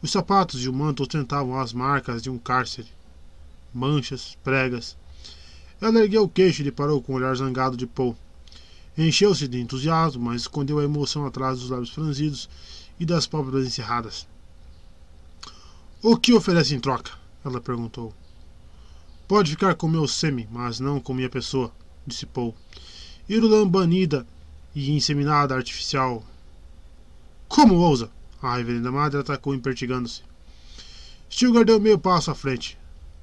Os 0.00 0.10
sapatos 0.10 0.64
e 0.64 0.68
o 0.68 0.72
manto 0.72 1.02
ostentavam 1.02 1.60
as 1.60 1.74
marcas 1.74 2.22
de 2.22 2.30
um 2.30 2.38
cárcere. 2.38 2.88
Manchas, 3.74 4.38
pregas. 4.42 4.96
Ela 5.78 6.00
ergueu 6.00 6.22
o 6.22 6.28
queixo 6.28 6.62
e 6.62 6.72
parou 6.72 7.02
com 7.02 7.12
o 7.12 7.16
olhar 7.16 7.36
zangado 7.36 7.76
de 7.76 7.86
Paul. 7.86 8.16
Encheu-se 8.96 9.46
de 9.46 9.60
entusiasmo, 9.60 10.24
mas 10.24 10.42
escondeu 10.42 10.78
a 10.78 10.84
emoção 10.84 11.26
atrás 11.26 11.60
dos 11.60 11.68
lábios 11.68 11.90
franzidos 11.90 12.48
e 12.98 13.04
das 13.04 13.26
pálpebras 13.26 13.66
encerradas. 13.66 14.26
O 16.02 16.16
que 16.16 16.32
oferece 16.32 16.74
em 16.74 16.80
troca? 16.80 17.12
Ela 17.44 17.60
perguntou. 17.60 18.14
Pode 19.28 19.50
ficar 19.50 19.74
com 19.74 19.88
meu 19.88 20.08
semi, 20.08 20.48
mas 20.50 20.80
não 20.80 20.98
com 21.00 21.12
minha 21.12 21.28
pessoa, 21.28 21.70
disse 22.06 22.26
Paul. 22.26 22.54
Irulan 23.28 23.68
banida 23.68 24.26
e 24.74 24.90
inseminada 24.92 25.54
artificial. 25.54 26.24
Como 27.48 27.74
ousa? 27.76 28.10
A 28.42 28.56
reverenda 28.56 28.92
madre 28.92 29.20
atacou 29.20 29.54
impertigando-se. 29.54 30.22
Stilgar 31.30 31.64
deu 31.64 31.80
meio 31.80 31.98
passo 31.98 32.30
à 32.30 32.34
frente. 32.34 32.78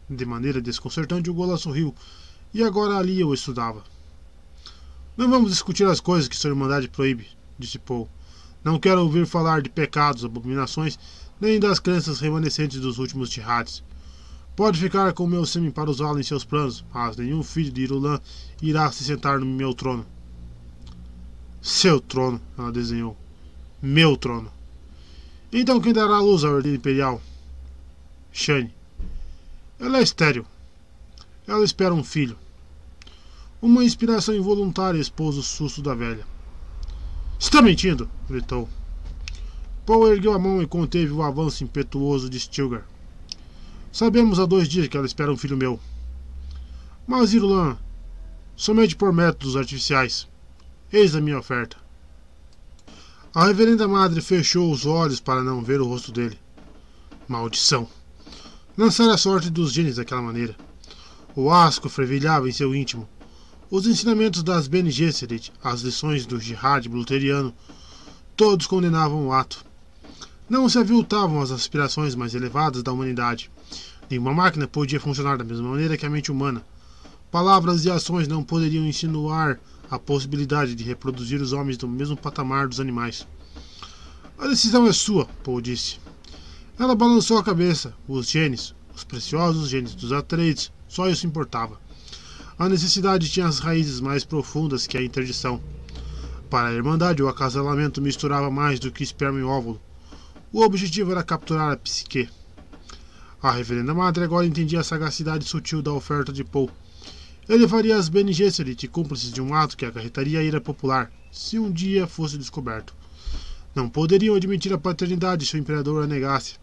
De 0.10 0.26
maneira 0.26 0.62
desconcertante, 0.62 1.30
o 1.30 1.34
Gola 1.34 1.58
sorriu, 1.58 1.96
e 2.54 2.64
agora 2.64 2.98
ali 2.98 3.24
o 3.24 3.34
estudava. 3.34 3.84
Não 5.16 5.30
vamos 5.30 5.52
discutir 5.52 5.86
as 5.86 6.00
coisas 6.00 6.28
que 6.28 6.36
sua 6.36 6.50
Irmandade 6.50 6.88
proíbe, 6.88 7.28
disse 7.58 7.78
Paul. 7.78 8.10
Não 8.64 8.80
quero 8.80 9.02
ouvir 9.02 9.26
falar 9.26 9.62
de 9.62 9.70
pecados, 9.70 10.26
abominações, 10.26 10.98
nem 11.40 11.60
das 11.60 11.80
crenças 11.80 12.20
remanescentes 12.20 12.80
dos 12.80 12.98
últimos 12.98 13.30
jihadis. 13.30 13.84
Pode 14.56 14.80
ficar 14.80 15.14
com 15.14 15.26
meu 15.26 15.46
semi 15.46 15.72
para 15.72 15.90
usá-lo 15.90 16.20
em 16.20 16.24
seus 16.24 16.44
planos, 16.44 16.84
mas 16.94 17.16
nenhum 17.16 17.42
filho 17.42 17.72
de 17.72 17.84
Irulan 17.84 18.20
irá 18.62 18.92
se 18.92 19.04
sentar 19.04 19.40
no 19.40 19.46
meu 19.46 19.74
trono. 19.74 20.06
Seu 21.62 22.02
trono, 22.02 22.42
ela 22.58 22.72
desenhou. 22.72 23.16
Meu 23.82 24.18
trono. 24.18 24.52
Então 25.54 25.80
quem 25.80 25.94
dará 25.94 26.20
luz 26.20 26.44
à 26.44 26.50
ordem 26.50 26.76
imperial? 26.76 27.22
Shane. 28.32 28.74
Ela 29.80 30.00
é 30.00 30.04
estéril. 30.04 30.46
Ela 31.48 31.64
espera 31.64 31.94
um 31.94 32.04
filho. 32.04 32.38
Uma 33.62 33.84
inspiração 33.84 34.36
involuntária 34.36 35.00
expôs 35.00 35.38
o 35.38 35.44
susto 35.44 35.82
da 35.82 35.96
velha. 35.96 36.26
Está 37.40 37.62
mentindo! 37.62 38.10
gritou. 38.30 38.68
Paul 39.86 40.08
ergueu 40.12 40.34
a 40.34 40.40
mão 40.40 40.62
e 40.62 40.68
conteve 40.68 41.12
o 41.12 41.24
avanço 41.24 41.64
impetuoso 41.64 42.30
de 42.30 42.40
Stilgar. 42.40 42.86
Sabemos 43.92 44.40
há 44.40 44.46
dois 44.46 44.70
dias 44.70 44.88
que 44.88 44.96
ela 44.96 45.06
espera 45.06 45.32
um 45.32 45.38
filho 45.38 45.58
meu. 45.58 45.80
Mas, 47.06 47.34
Irlan, 47.34 47.78
somente 48.56 48.96
por 48.96 49.12
métodos 49.12 49.56
artificiais. 49.56 50.28
Eis 50.92 51.16
a 51.16 51.22
minha 51.22 51.40
oferta. 51.40 51.78
A 53.34 53.46
reverenda 53.46 53.88
madre 53.88 54.22
fechou 54.22 54.72
os 54.72 54.86
olhos 54.86 55.20
para 55.20 55.44
não 55.44 55.64
ver 55.64 55.82
o 55.82 55.88
rosto 55.88 56.12
dele. 56.12 56.38
Maldição! 57.28 57.88
Lançar 58.78 59.10
a 59.10 59.18
sorte 59.18 59.50
dos 59.50 59.74
genes 59.74 59.96
daquela 59.96 60.22
maneira. 60.22 60.56
O 61.36 61.50
asco 61.50 61.88
fervilhava 61.88 62.50
em 62.50 62.52
seu 62.52 62.76
íntimo. 62.76 63.08
Os 63.70 63.88
ensinamentos 63.88 64.44
das 64.44 64.68
Bene 64.68 64.92
Gesserit, 64.92 65.52
as 65.64 65.82
lições 65.82 66.26
do 66.26 66.40
jihad 66.40 66.88
luteriano, 66.90 67.54
todos 68.36 68.68
condenavam 68.68 69.28
o 69.28 69.34
ato. 69.34 69.64
Não 70.50 70.68
se 70.68 70.78
aviltavam 70.78 71.42
as 71.42 71.52
aspirações 71.52 72.16
mais 72.16 72.36
elevadas 72.36 72.84
da 72.84 72.92
humanidade. 72.92 73.50
Nenhuma 74.12 74.34
máquina 74.34 74.68
podia 74.68 75.00
funcionar 75.00 75.38
da 75.38 75.44
mesma 75.46 75.70
maneira 75.70 75.96
que 75.96 76.06
a 76.06 76.10
mente 76.10 76.30
humana. 76.30 76.66
Palavras 77.32 77.86
e 77.86 77.90
ações 77.90 78.28
não 78.28 78.44
poderiam 78.44 78.86
insinuar 78.86 79.58
a 79.90 79.98
possibilidade 79.98 80.76
de 80.76 80.84
reproduzir 80.84 81.42
os 81.42 81.54
homens 81.54 81.78
no 81.78 81.88
mesmo 81.88 82.18
patamar 82.18 82.68
dos 82.68 82.82
animais. 82.82 83.26
A 84.38 84.48
decisão 84.48 84.86
é 84.86 84.92
sua, 84.92 85.26
Paul 85.46 85.62
disse. 85.62 85.98
Ela 86.78 86.94
balançou 86.94 87.38
a 87.38 87.44
cabeça. 87.44 87.94
Os 88.06 88.30
genes, 88.30 88.76
os 88.94 89.06
preciosos 89.06 89.70
genes 89.70 89.96
dos 89.96 90.12
Atreides, 90.12 90.74
só 90.90 91.08
isso 91.08 91.26
importava. 91.26 91.80
A 92.60 92.68
necessidade 92.68 93.30
tinha 93.30 93.48
as 93.48 93.60
raízes 93.60 94.02
mais 94.02 94.26
profundas 94.26 94.88
que 94.88 94.98
a 94.98 95.02
interdição. 95.02 95.62
Para 96.50 96.68
a 96.68 96.74
Irmandade, 96.74 97.24
o 97.24 97.30
acasalamento 97.30 98.02
misturava 98.02 98.52
mais 98.52 98.78
do 98.78 98.92
que 98.92 99.04
esperma 99.04 99.40
e 99.40 99.44
óvulo. 99.44 99.82
O 100.52 100.62
objetivo 100.62 101.12
era 101.12 101.24
capturar 101.24 101.72
a 101.72 101.78
psique. 101.78 102.28
A 103.44 103.50
reverenda 103.52 103.92
madre 103.92 104.24
agora 104.24 104.46
entendia 104.46 104.82
a 104.82 104.84
sagacidade 104.84 105.46
sutil 105.46 105.82
da 105.82 105.92
oferta 105.92 106.32
de 106.32 106.44
Paul. 106.44 106.70
Ele 107.50 107.68
faria 107.68 107.98
as 107.98 108.08
Bene 108.08 108.32
Gesserit 108.32 108.88
cúmplices 108.88 109.32
de 109.32 109.42
um 109.42 109.56
ato 109.56 109.76
que 109.76 109.84
acarretaria 109.84 110.40
a 110.40 110.44
ira 110.44 110.62
popular, 110.62 111.12
se 111.32 111.58
um 111.58 111.72
dia 111.72 112.06
fosse 112.06 112.38
descoberto. 112.38 112.94
Não 113.74 113.90
poderiam 113.90 114.36
admitir 114.36 114.72
a 114.74 114.78
paternidade 114.78 115.44
se 115.48 115.56
o 115.56 115.58
imperador 115.58 116.04
a 116.04 116.08
negasse. 116.08 116.60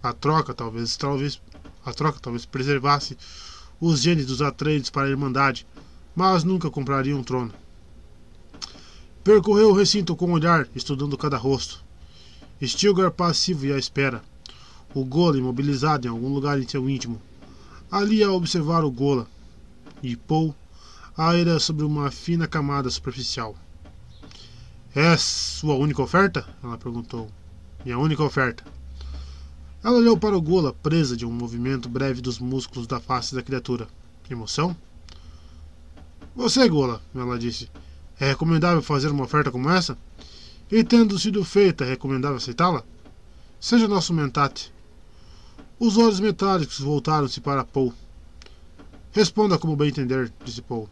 A 0.00 0.12
troca 0.12 0.54
talvez, 0.54 0.96
talvez, 0.96 1.42
a 1.84 1.92
troca 1.92 2.20
talvez 2.20 2.46
preservasse 2.46 3.18
os 3.80 4.00
genes 4.00 4.26
dos 4.26 4.40
Atreides 4.40 4.88
para 4.88 5.08
a 5.08 5.10
Irmandade, 5.10 5.66
mas 6.14 6.44
nunca 6.44 6.70
compraria 6.70 7.16
um 7.16 7.24
trono. 7.24 7.52
Percorreu 9.24 9.70
o 9.70 9.74
recinto 9.74 10.14
com 10.14 10.28
um 10.28 10.32
olhar, 10.32 10.68
estudando 10.76 11.18
cada 11.18 11.36
rosto. 11.36 11.82
Stilgar 12.62 13.10
passivo 13.10 13.66
e 13.66 13.72
à 13.72 13.78
espera. 13.78 14.22
O 14.94 15.04
Gola 15.04 15.38
imobilizado 15.38 16.06
em 16.06 16.10
algum 16.10 16.32
lugar 16.32 16.58
em 16.60 16.66
seu 16.66 16.88
íntimo. 16.90 17.20
Ali 17.90 18.22
a 18.22 18.32
observar 18.32 18.84
o 18.84 18.90
Gola. 18.90 19.26
E 20.02 20.16
Paul, 20.16 20.54
a 21.16 21.36
ira 21.36 21.60
sobre 21.60 21.84
uma 21.84 22.10
fina 22.10 22.46
camada 22.46 22.90
superficial. 22.90 23.54
É 24.94 25.16
sua 25.16 25.74
única 25.74 26.02
oferta? 26.02 26.44
Ela 26.62 26.76
perguntou. 26.76 27.30
Minha 27.84 27.98
única 27.98 28.24
oferta. 28.24 28.64
Ela 29.82 29.96
olhou 29.96 30.16
para 30.16 30.36
o 30.36 30.42
Gula, 30.42 30.72
presa 30.72 31.16
de 31.16 31.24
um 31.24 31.30
movimento 31.30 31.88
breve 31.88 32.20
dos 32.20 32.38
músculos 32.38 32.86
da 32.86 32.98
face 32.98 33.34
da 33.34 33.42
criatura. 33.42 33.86
Emoção? 34.28 34.76
Você, 36.34 36.68
Gula, 36.68 37.00
ela 37.14 37.38
disse. 37.38 37.70
É 38.18 38.28
recomendável 38.28 38.82
fazer 38.82 39.08
uma 39.08 39.24
oferta 39.24 39.50
como 39.50 39.70
essa? 39.70 39.96
E 40.70 40.84
tendo 40.84 41.18
sido 41.18 41.44
feita, 41.44 41.84
é 41.84 41.88
recomendável 41.88 42.36
aceitá-la? 42.36 42.84
Seja 43.60 43.88
nosso 43.88 44.12
mentate. 44.12 44.72
Os 45.80 45.96
olhos 45.96 46.20
metálicos 46.20 46.78
voltaram-se 46.78 47.40
para 47.40 47.64
Paul. 47.64 47.94
Responda 49.12 49.56
como 49.56 49.74
bem 49.74 49.88
entender, 49.88 50.30
disse 50.44 50.60
Paul. 50.60 50.90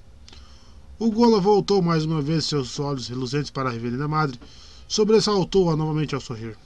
O 0.99 1.11
Gola 1.11 1.39
voltou 1.39 1.83
mais 1.83 2.07
uma 2.07 2.23
vez 2.23 2.47
seus 2.47 2.81
olhos 2.81 3.07
reluzentes 3.07 3.51
para 3.51 3.69
a 3.69 3.73
reverenda 3.73 4.09
madre, 4.09 4.41
sobressaltou-a 4.89 5.77
novamente 5.77 6.15
ao 6.15 6.23
sorrir. 6.23 6.57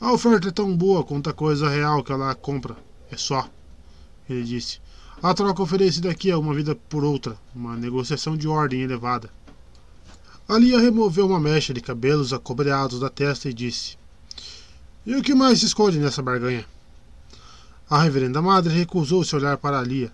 A 0.00 0.12
oferta 0.12 0.48
é 0.48 0.50
tão 0.50 0.76
boa 0.76 1.04
quanto 1.04 1.30
a 1.30 1.32
coisa 1.32 1.68
real 1.68 2.02
que 2.02 2.10
ela 2.10 2.34
compra. 2.34 2.76
É 3.08 3.16
só. 3.16 3.48
Ele 4.28 4.42
disse. 4.42 4.80
A 5.22 5.32
troca 5.32 5.62
oferecida 5.62 6.10
aqui 6.10 6.32
é 6.32 6.36
uma 6.36 6.52
vida 6.52 6.74
por 6.74 7.04
outra, 7.04 7.38
uma 7.54 7.76
negociação 7.76 8.36
de 8.36 8.48
ordem 8.48 8.82
elevada. 8.82 9.30
Alia 10.48 10.80
removeu 10.80 11.28
uma 11.28 11.38
mecha 11.38 11.72
de 11.72 11.80
cabelos 11.80 12.32
acobreados 12.32 12.98
da 12.98 13.08
testa 13.08 13.48
e 13.48 13.54
disse: 13.54 13.96
E 15.06 15.14
o 15.14 15.22
que 15.22 15.32
mais 15.32 15.60
se 15.60 15.66
esconde 15.66 16.00
nessa 16.00 16.20
barganha? 16.20 16.66
A 17.88 18.02
reverenda 18.02 18.40
madre 18.40 18.72
recusou-se 18.72 19.34
a 19.34 19.38
olhar 19.38 19.58
para 19.58 19.78
Alia, 19.78 20.10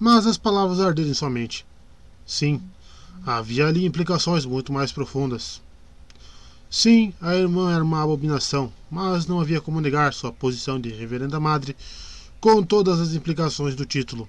mas 0.00 0.26
as 0.26 0.38
palavras 0.38 0.80
arderam 0.80 1.10
em 1.10 1.14
sua 1.14 1.28
mente. 1.28 1.66
Sim, 2.26 2.62
havia 3.26 3.66
ali 3.66 3.84
implicações 3.84 4.46
muito 4.46 4.72
mais 4.72 4.92
profundas. 4.92 5.60
Sim, 6.70 7.12
a 7.20 7.34
irmã 7.36 7.70
era 7.70 7.84
uma 7.84 8.02
abominação, 8.02 8.72
mas 8.90 9.26
não 9.26 9.40
havia 9.40 9.60
como 9.60 9.78
negar 9.78 10.14
sua 10.14 10.32
posição 10.32 10.80
de 10.80 10.88
reverenda 10.88 11.38
madre 11.38 11.76
com 12.40 12.62
todas 12.62 12.98
as 12.98 13.12
implicações 13.14 13.74
do 13.74 13.84
título. 13.84 14.26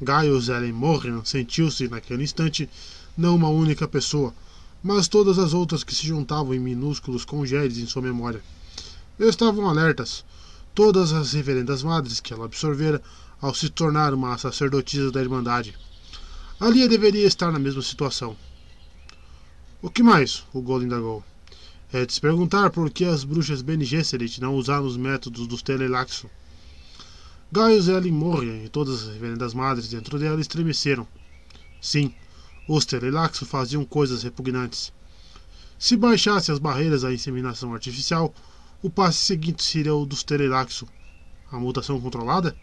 Gaius 0.00 0.48
Ellen 0.48 0.72
Morgan 0.72 1.22
sentiu-se, 1.22 1.86
naquele 1.86 2.24
instante, 2.24 2.66
não 3.14 3.36
uma 3.36 3.50
única 3.50 3.86
pessoa, 3.86 4.32
mas 4.82 5.06
todas 5.06 5.38
as 5.38 5.52
outras 5.52 5.84
que 5.84 5.94
se 5.94 6.06
juntavam 6.06 6.54
em 6.54 6.58
minúsculos 6.58 7.26
congédios 7.26 7.78
em 7.78 7.86
sua 7.86 8.00
memória. 8.00 8.42
Estavam 9.18 9.68
alertas, 9.68 10.24
todas 10.74 11.12
as 11.12 11.32
reverendas 11.32 11.82
madres 11.82 12.20
que 12.20 12.32
ela 12.32 12.44
absorvera 12.44 13.02
ao 13.40 13.54
se 13.54 13.68
tornar 13.68 14.14
uma 14.14 14.36
sacerdotisa 14.38 15.10
da 15.10 15.20
Irmandade. 15.20 15.76
Alia 16.58 16.88
deveria 16.88 17.26
estar 17.26 17.50
na 17.50 17.58
mesma 17.58 17.82
situação. 17.82 18.36
O 19.82 19.88
que 19.88 20.02
mais? 20.02 20.44
O 20.52 20.60
Gol 20.60 20.82
indagou. 20.82 21.24
É 21.92 22.04
de 22.04 22.12
se 22.12 22.20
perguntar 22.20 22.70
por 22.70 22.90
que 22.90 23.04
as 23.04 23.24
bruxas 23.24 23.62
Bene 23.62 23.84
Gesserit 23.84 24.40
não 24.40 24.54
usaram 24.54 24.86
os 24.86 24.96
métodos 24.96 25.46
dos 25.46 25.62
Telelaxo. 25.62 26.28
Gaius 27.50 27.88
Ellen 27.88 28.12
Morrian 28.12 28.62
e 28.62 28.68
todas 28.68 29.02
as 29.02 29.14
reverendas 29.14 29.54
madres 29.54 29.88
dentro 29.88 30.18
dela 30.18 30.40
estremeceram. 30.40 31.08
Sim, 31.80 32.14
os 32.68 32.84
Telelaxo 32.84 33.44
faziam 33.44 33.84
coisas 33.84 34.22
repugnantes. 34.22 34.92
Se 35.78 35.96
baixasse 35.96 36.52
as 36.52 36.58
barreiras 36.58 37.02
à 37.02 37.12
inseminação 37.12 37.72
artificial, 37.72 38.32
o 38.82 38.88
passe 38.88 39.18
seguinte 39.18 39.62
seria 39.62 39.94
o 39.94 40.06
dos 40.06 40.22
Telelaxo. 40.22 40.86
A 41.52 41.58
mutação 41.58 42.00
controlada? 42.00 42.56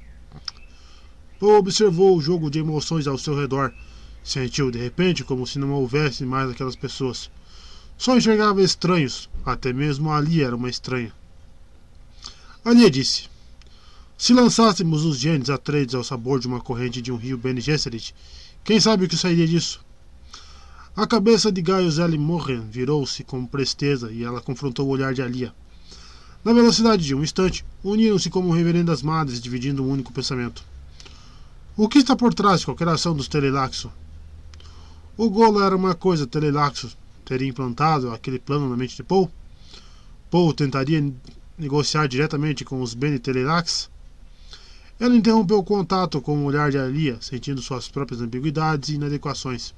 Poe 1.40 1.58
observou 1.58 2.18
o 2.18 2.22
jogo 2.22 2.50
de 2.50 2.60
emoções 2.60 3.06
ao 3.06 3.18
seu 3.18 3.36
redor. 3.40 3.72
Sentiu 4.24 4.72
de 4.72 4.80
repente 4.80 5.24
como 5.24 5.46
se 5.46 5.60
não 5.60 5.72
houvesse 5.72 6.26
mais 6.26 6.50
aquelas 6.50 6.76
pessoas. 6.76 7.30
Só 7.98 8.18
enxergava 8.18 8.64
estranhos, 8.64 9.30
até 9.46 9.72
mesmo 9.72 10.12
ali 10.12 10.42
era 10.42 10.56
uma 10.56 10.70
estranha. 10.70 11.14
Alia 12.66 12.90
disse: 12.90 13.30
Se 14.18 14.34
lançássemos 14.34 15.06
os 15.06 15.18
genes 15.18 15.50
Atreides 15.50 15.94
ao 15.94 16.04
sabor 16.04 16.40
de 16.40 16.48
uma 16.48 16.60
corrente 16.60 17.02
de 17.02 17.12
um 17.12 17.16
rio 17.16 17.38
Bene 17.38 17.62
Gesserit, 17.62 18.16
quem 18.64 18.80
sabe 18.80 19.06
o 19.06 19.08
que 19.08 19.16
sairia 19.16 19.48
disso? 19.48 19.86
A 20.96 21.06
cabeça 21.06 21.52
de 21.52 21.62
Gaius 21.62 22.00
L. 22.00 22.18
Morren 22.18 22.62
virou-se 22.62 23.24
com 23.24 23.46
presteza 23.46 24.12
e 24.12 24.24
ela 24.24 24.42
confrontou 24.42 24.88
o 24.88 24.90
olhar 24.90 25.14
de 25.14 25.22
Alia. 25.22 25.54
Na 26.48 26.54
velocidade 26.54 27.04
de 27.04 27.14
um 27.14 27.22
instante, 27.22 27.66
uniram-se 27.84 28.30
como 28.30 28.54
reverendas 28.54 29.02
madres, 29.02 29.42
dividindo 29.42 29.84
um 29.84 29.92
único 29.92 30.14
pensamento. 30.14 30.64
O 31.76 31.90
que 31.90 31.98
está 31.98 32.16
por 32.16 32.34
trás 32.34 32.62
de 32.62 32.68
qualquer 32.68 32.88
ação 32.88 33.14
dos 33.14 33.28
Telelaxo? 33.28 33.92
O 35.18 35.30
Golo 35.30 35.62
era 35.62 35.76
uma 35.76 35.94
coisa, 35.94 36.26
Telelaxo 36.26 36.96
teria 37.26 37.50
implantado 37.50 38.14
aquele 38.14 38.40
plano 38.40 38.70
na 38.70 38.78
mente 38.78 38.96
de 38.96 39.04
Paul? 39.04 39.30
Paul 40.32 40.54
tentaria 40.54 41.14
negociar 41.58 42.08
diretamente 42.08 42.64
com 42.64 42.82
os 42.82 42.94
Bene 42.94 43.20
Telelax? 43.20 43.90
Ela 44.98 45.18
interrompeu 45.18 45.58
o 45.58 45.64
contato 45.66 46.22
com 46.22 46.38
o 46.38 46.46
olhar 46.46 46.72
de 46.72 46.78
Alia, 46.78 47.18
sentindo 47.20 47.62
suas 47.62 47.90
próprias 47.90 48.22
ambiguidades 48.22 48.88
e 48.88 48.94
inadequações. 48.94 49.76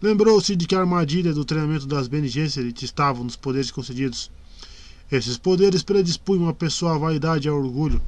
Lembrou-se 0.00 0.56
de 0.56 0.66
que 0.66 0.74
a 0.74 0.80
armadilha 0.80 1.34
do 1.34 1.44
treinamento 1.44 1.86
das 1.86 2.08
Bene 2.08 2.28
Gesserit 2.28 2.82
estava 2.82 3.22
nos 3.22 3.36
poderes 3.36 3.70
concedidos. 3.70 4.30
Esses 5.12 5.36
poderes 5.36 5.82
predispunham 5.82 6.48
a 6.48 6.54
pessoa 6.54 6.94
à 6.94 6.98
vaidade 6.98 7.46
e 7.46 7.50
ao 7.50 7.58
orgulho, 7.58 8.00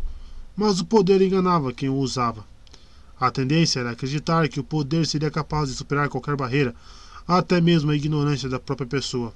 mas 0.56 0.80
o 0.80 0.84
poder 0.84 1.20
enganava 1.20 1.72
quem 1.72 1.88
o 1.88 1.96
usava. 1.96 2.44
A 3.20 3.30
tendência 3.30 3.80
era 3.80 3.90
acreditar 3.90 4.48
que 4.48 4.60
o 4.60 4.64
poder 4.64 5.06
seria 5.06 5.30
capaz 5.30 5.68
de 5.68 5.74
superar 5.74 6.08
qualquer 6.08 6.36
barreira, 6.36 6.74
até 7.26 7.60
mesmo 7.60 7.90
a 7.90 7.96
ignorância 7.96 8.48
da 8.48 8.58
própria 8.58 8.86
pessoa. 8.86 9.32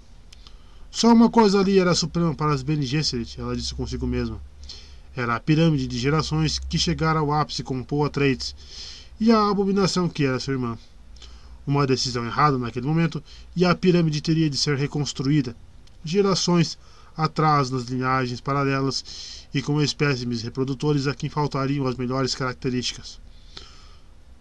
Só 0.90 1.12
uma 1.12 1.30
coisa 1.30 1.60
ali 1.60 1.78
era 1.78 1.94
suprema 1.94 2.34
para 2.34 2.52
as 2.52 2.62
Bene 2.62 2.84
Gesserit, 2.84 3.40
ela 3.40 3.54
disse 3.54 3.74
consigo 3.74 4.06
mesma. 4.06 4.40
Era 5.14 5.36
a 5.36 5.40
pirâmide 5.40 5.86
de 5.86 5.98
gerações 5.98 6.58
que 6.58 6.78
chegara 6.78 7.20
ao 7.20 7.32
ápice 7.32 7.62
com 7.62 7.82
Paul 7.82 8.04
Atreides 8.04 8.54
e 9.20 9.30
a 9.30 9.48
abominação 9.48 10.08
que 10.08 10.24
era 10.24 10.40
sua 10.40 10.54
irmã. 10.54 10.78
Uma 11.66 11.86
decisão 11.86 12.24
errada 12.24 12.58
naquele 12.58 12.86
momento 12.86 13.22
e 13.54 13.64
a 13.64 13.74
pirâmide 13.74 14.20
teria 14.20 14.48
de 14.48 14.56
ser 14.56 14.76
reconstruída. 14.76 15.54
Gerações 16.04 16.78
atrás 17.16 17.70
nas 17.70 17.84
linhagens 17.84 18.40
paralelas 18.40 19.48
e 19.52 19.60
com 19.60 19.80
espécimes 19.80 20.42
reprodutores 20.42 21.06
a 21.06 21.14
quem 21.14 21.28
faltariam 21.28 21.86
as 21.86 21.96
melhores 21.96 22.34
características. 22.34 23.20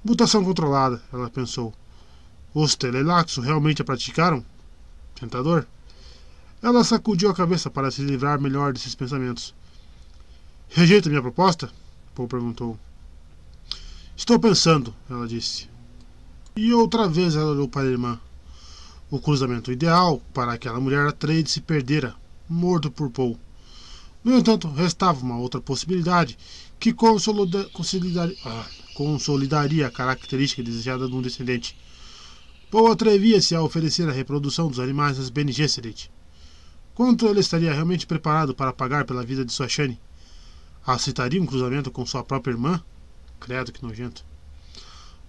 Mutação 0.03 0.43
controlada, 0.43 1.01
ela 1.11 1.29
pensou. 1.29 1.73
Os 2.53 2.75
Telelaxo 2.75 3.41
realmente 3.41 3.81
a 3.81 3.85
praticaram? 3.85 4.45
Tentador. 5.19 5.65
Ela 6.61 6.83
sacudiu 6.83 7.29
a 7.29 7.35
cabeça 7.35 7.69
para 7.69 7.91
se 7.91 8.01
livrar 8.01 8.39
melhor 8.39 8.73
desses 8.73 8.95
pensamentos. 8.95 9.53
Rejeita 10.69 11.09
minha 11.09 11.21
proposta? 11.21 11.69
Paul 12.13 12.27
perguntou. 12.27 12.77
Estou 14.15 14.37
pensando, 14.37 14.93
ela 15.09 15.27
disse. 15.27 15.69
E 16.55 16.73
outra 16.73 17.07
vez 17.07 17.35
ela 17.35 17.51
olhou 17.51 17.67
para 17.67 17.87
a 17.87 17.91
irmã. 17.91 18.19
O 19.09 19.19
cruzamento 19.19 19.71
ideal 19.71 20.21
para 20.33 20.53
aquela 20.53 20.79
mulher 20.79 21.07
Atreides 21.07 21.53
se 21.53 21.61
perdera, 21.61 22.15
morto 22.49 22.90
por 22.90 23.10
Paul. 23.12 23.40
No 24.24 24.38
entanto, 24.38 24.67
restava 24.67 25.22
uma 25.22 25.38
outra 25.38 25.62
possibilidade 25.62 26.38
que 26.80 26.94
consolidaria, 26.94 28.35
ah, 28.46 28.67
consolidaria 28.96 29.88
a 29.88 29.92
característica 29.92 30.64
desejada 30.64 31.08
de 31.08 31.15
um 31.15 31.22
descendente. 31.22 31.78
Paul 32.72 32.92
atrevia-se 32.92 33.56
a 33.56 33.62
oferecer 33.62 34.10
a 34.10 34.12
reprodução 34.12 34.67
dos 34.67 34.80
animais 34.80 35.17
às 35.19 35.30
Bene 35.30 35.51
Gesserit. 35.51 36.12
Quanto 36.94 37.28
ele 37.28 37.40
estaria 37.40 37.74
realmente 37.74 38.06
preparado 38.06 38.53
para 38.53 38.74
pagar 38.74 39.06
pela 39.06 39.24
vida 39.24 39.46
de 39.46 39.53
sua 39.53 39.69
Shani? 39.69 39.99
Aceitaria 40.85 41.42
um 41.42 41.46
cruzamento 41.46 41.90
com 41.90 42.06
sua 42.06 42.24
própria 42.24 42.51
irmã? 42.51 42.83
Credo 43.40 43.72
que 43.72 43.82
nojento. 43.82 44.26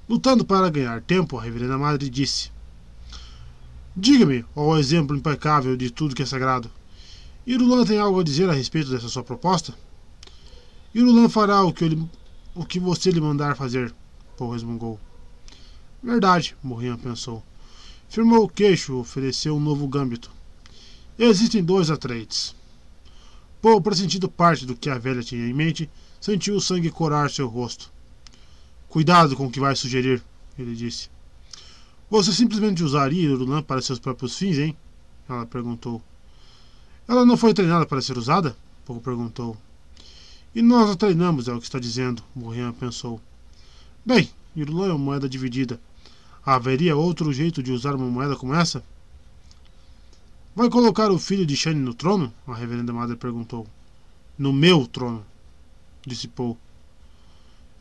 Lutando 0.08 0.44
para 0.44 0.69
ganhar 0.69 1.01
tempo, 1.03 1.38
a 1.38 1.42
reverenda 1.42 1.78
madre 1.78 2.10
disse: 2.10 2.51
Diga-me, 3.97 4.44
ó 4.56 4.76
exemplo 4.76 5.17
impecável 5.17 5.76
de 5.76 5.90
tudo 5.90 6.15
que 6.15 6.22
é 6.22 6.26
sagrado, 6.26 6.70
Irulan 7.46 7.84
tem 7.84 7.98
algo 7.98 8.20
a 8.20 8.24
dizer 8.24 8.48
a 8.50 8.52
respeito 8.52 8.90
dessa 8.90 9.08
sua 9.08 9.24
proposta? 9.24 9.74
Irulan 10.94 11.28
fará 11.28 11.62
o 11.62 11.72
que, 11.72 11.84
ele, 11.84 12.08
o 12.54 12.64
que 12.64 12.78
você 12.78 13.10
lhe 13.10 13.20
mandar 13.20 13.56
fazer, 13.56 13.94
Paul 14.36 14.52
resmungou. 14.52 15.00
Verdade, 16.02 16.56
Morrian 16.62 16.96
pensou. 16.96 17.42
Firmou 18.08 18.44
o 18.44 18.48
queixo, 18.48 18.96
ofereceu 18.96 19.56
um 19.56 19.60
novo 19.60 19.86
gâmbito. 19.86 20.30
Existem 21.18 21.62
dois 21.62 21.90
Atreides. 21.90 22.54
Paul, 23.62 23.80
pressentindo 23.80 24.28
parte 24.28 24.66
do 24.66 24.74
que 24.74 24.90
a 24.90 24.98
velha 24.98 25.22
tinha 25.22 25.46
em 25.46 25.52
mente, 25.52 25.88
sentiu 26.20 26.56
o 26.56 26.60
sangue 26.60 26.90
corar 26.90 27.30
seu 27.30 27.46
rosto. 27.46 27.92
Cuidado 28.88 29.36
com 29.36 29.46
o 29.46 29.50
que 29.50 29.60
vai 29.60 29.76
sugerir, 29.76 30.22
ele 30.58 30.74
disse. 30.74 31.08
Você 32.10 32.32
simplesmente 32.32 32.82
usaria 32.82 33.22
Irulan 33.22 33.62
para 33.62 33.80
seus 33.80 33.98
próprios 33.98 34.36
fins, 34.36 34.58
hein? 34.58 34.76
Ela 35.28 35.46
perguntou. 35.46 36.02
Ela 37.10 37.26
não 37.26 37.36
foi 37.36 37.52
treinada 37.52 37.84
para 37.84 38.00
ser 38.00 38.16
usada? 38.16 38.56
Paul 38.86 39.00
perguntou. 39.00 39.56
E 40.54 40.62
nós 40.62 40.88
a 40.88 40.94
treinamos, 40.94 41.48
é 41.48 41.52
o 41.52 41.58
que 41.58 41.64
está 41.64 41.80
dizendo, 41.80 42.22
Morrian 42.32 42.72
pensou. 42.72 43.20
Bem, 44.06 44.30
Irulan 44.54 44.90
é 44.90 44.92
uma 44.92 44.98
moeda 45.06 45.28
dividida. 45.28 45.80
Haveria 46.46 46.94
outro 46.94 47.32
jeito 47.32 47.64
de 47.64 47.72
usar 47.72 47.96
uma 47.96 48.06
moeda 48.06 48.36
como 48.36 48.54
essa? 48.54 48.80
Vai 50.54 50.70
colocar 50.70 51.10
o 51.10 51.18
filho 51.18 51.44
de 51.44 51.56
Shane 51.56 51.80
no 51.80 51.94
trono? 51.94 52.32
A 52.46 52.54
reverenda 52.54 52.92
madre 52.92 53.16
perguntou. 53.16 53.66
No 54.38 54.52
meu 54.52 54.86
trono, 54.86 55.26
disse 56.06 56.28
Paul. 56.28 56.56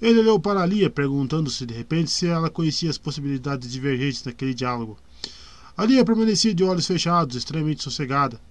Ele 0.02 0.22
olhou 0.22 0.40
para 0.40 0.66
Lia, 0.66 0.90
perguntando-se 0.90 1.68
de 1.68 1.74
repente 1.76 2.10
se 2.10 2.26
ela 2.26 2.50
conhecia 2.50 2.90
as 2.90 2.98
possibilidades 2.98 3.72
divergentes 3.72 4.24
naquele 4.24 4.56
diálogo. 4.56 4.98
A 5.78 5.86
Lia 5.86 6.04
permanecia 6.04 6.52
de 6.52 6.64
olhos 6.64 6.88
fechados, 6.88 7.36
extremamente 7.36 7.84
sossegada. 7.84 8.42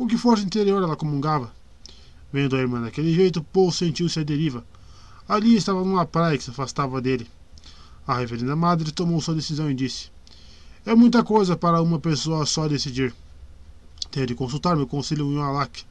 Com 0.00 0.08
que 0.08 0.16
força 0.16 0.42
interior 0.42 0.82
ela 0.82 0.96
comungava? 0.96 1.52
Vendo 2.32 2.56
a 2.56 2.58
irmã 2.58 2.80
daquele 2.80 3.12
jeito, 3.12 3.42
Paul 3.42 3.70
sentiu-se 3.70 4.18
à 4.18 4.22
deriva. 4.22 4.64
Ali 5.28 5.54
estava 5.54 5.84
numa 5.84 6.06
praia 6.06 6.38
que 6.38 6.44
se 6.44 6.48
afastava 6.48 7.02
dele. 7.02 7.28
A 8.06 8.16
reverenda 8.16 8.56
madre 8.56 8.92
tomou 8.92 9.20
sua 9.20 9.34
decisão 9.34 9.70
e 9.70 9.74
disse: 9.74 10.10
É 10.86 10.94
muita 10.94 11.22
coisa 11.22 11.54
para 11.54 11.82
uma 11.82 12.00
pessoa 12.00 12.46
só 12.46 12.66
decidir. 12.66 13.14
Tenho 14.10 14.26
de 14.26 14.34
consultar 14.34 14.74
meu 14.74 14.86
conselho 14.86 15.30
em 15.30 15.38
Alak. 15.38 15.84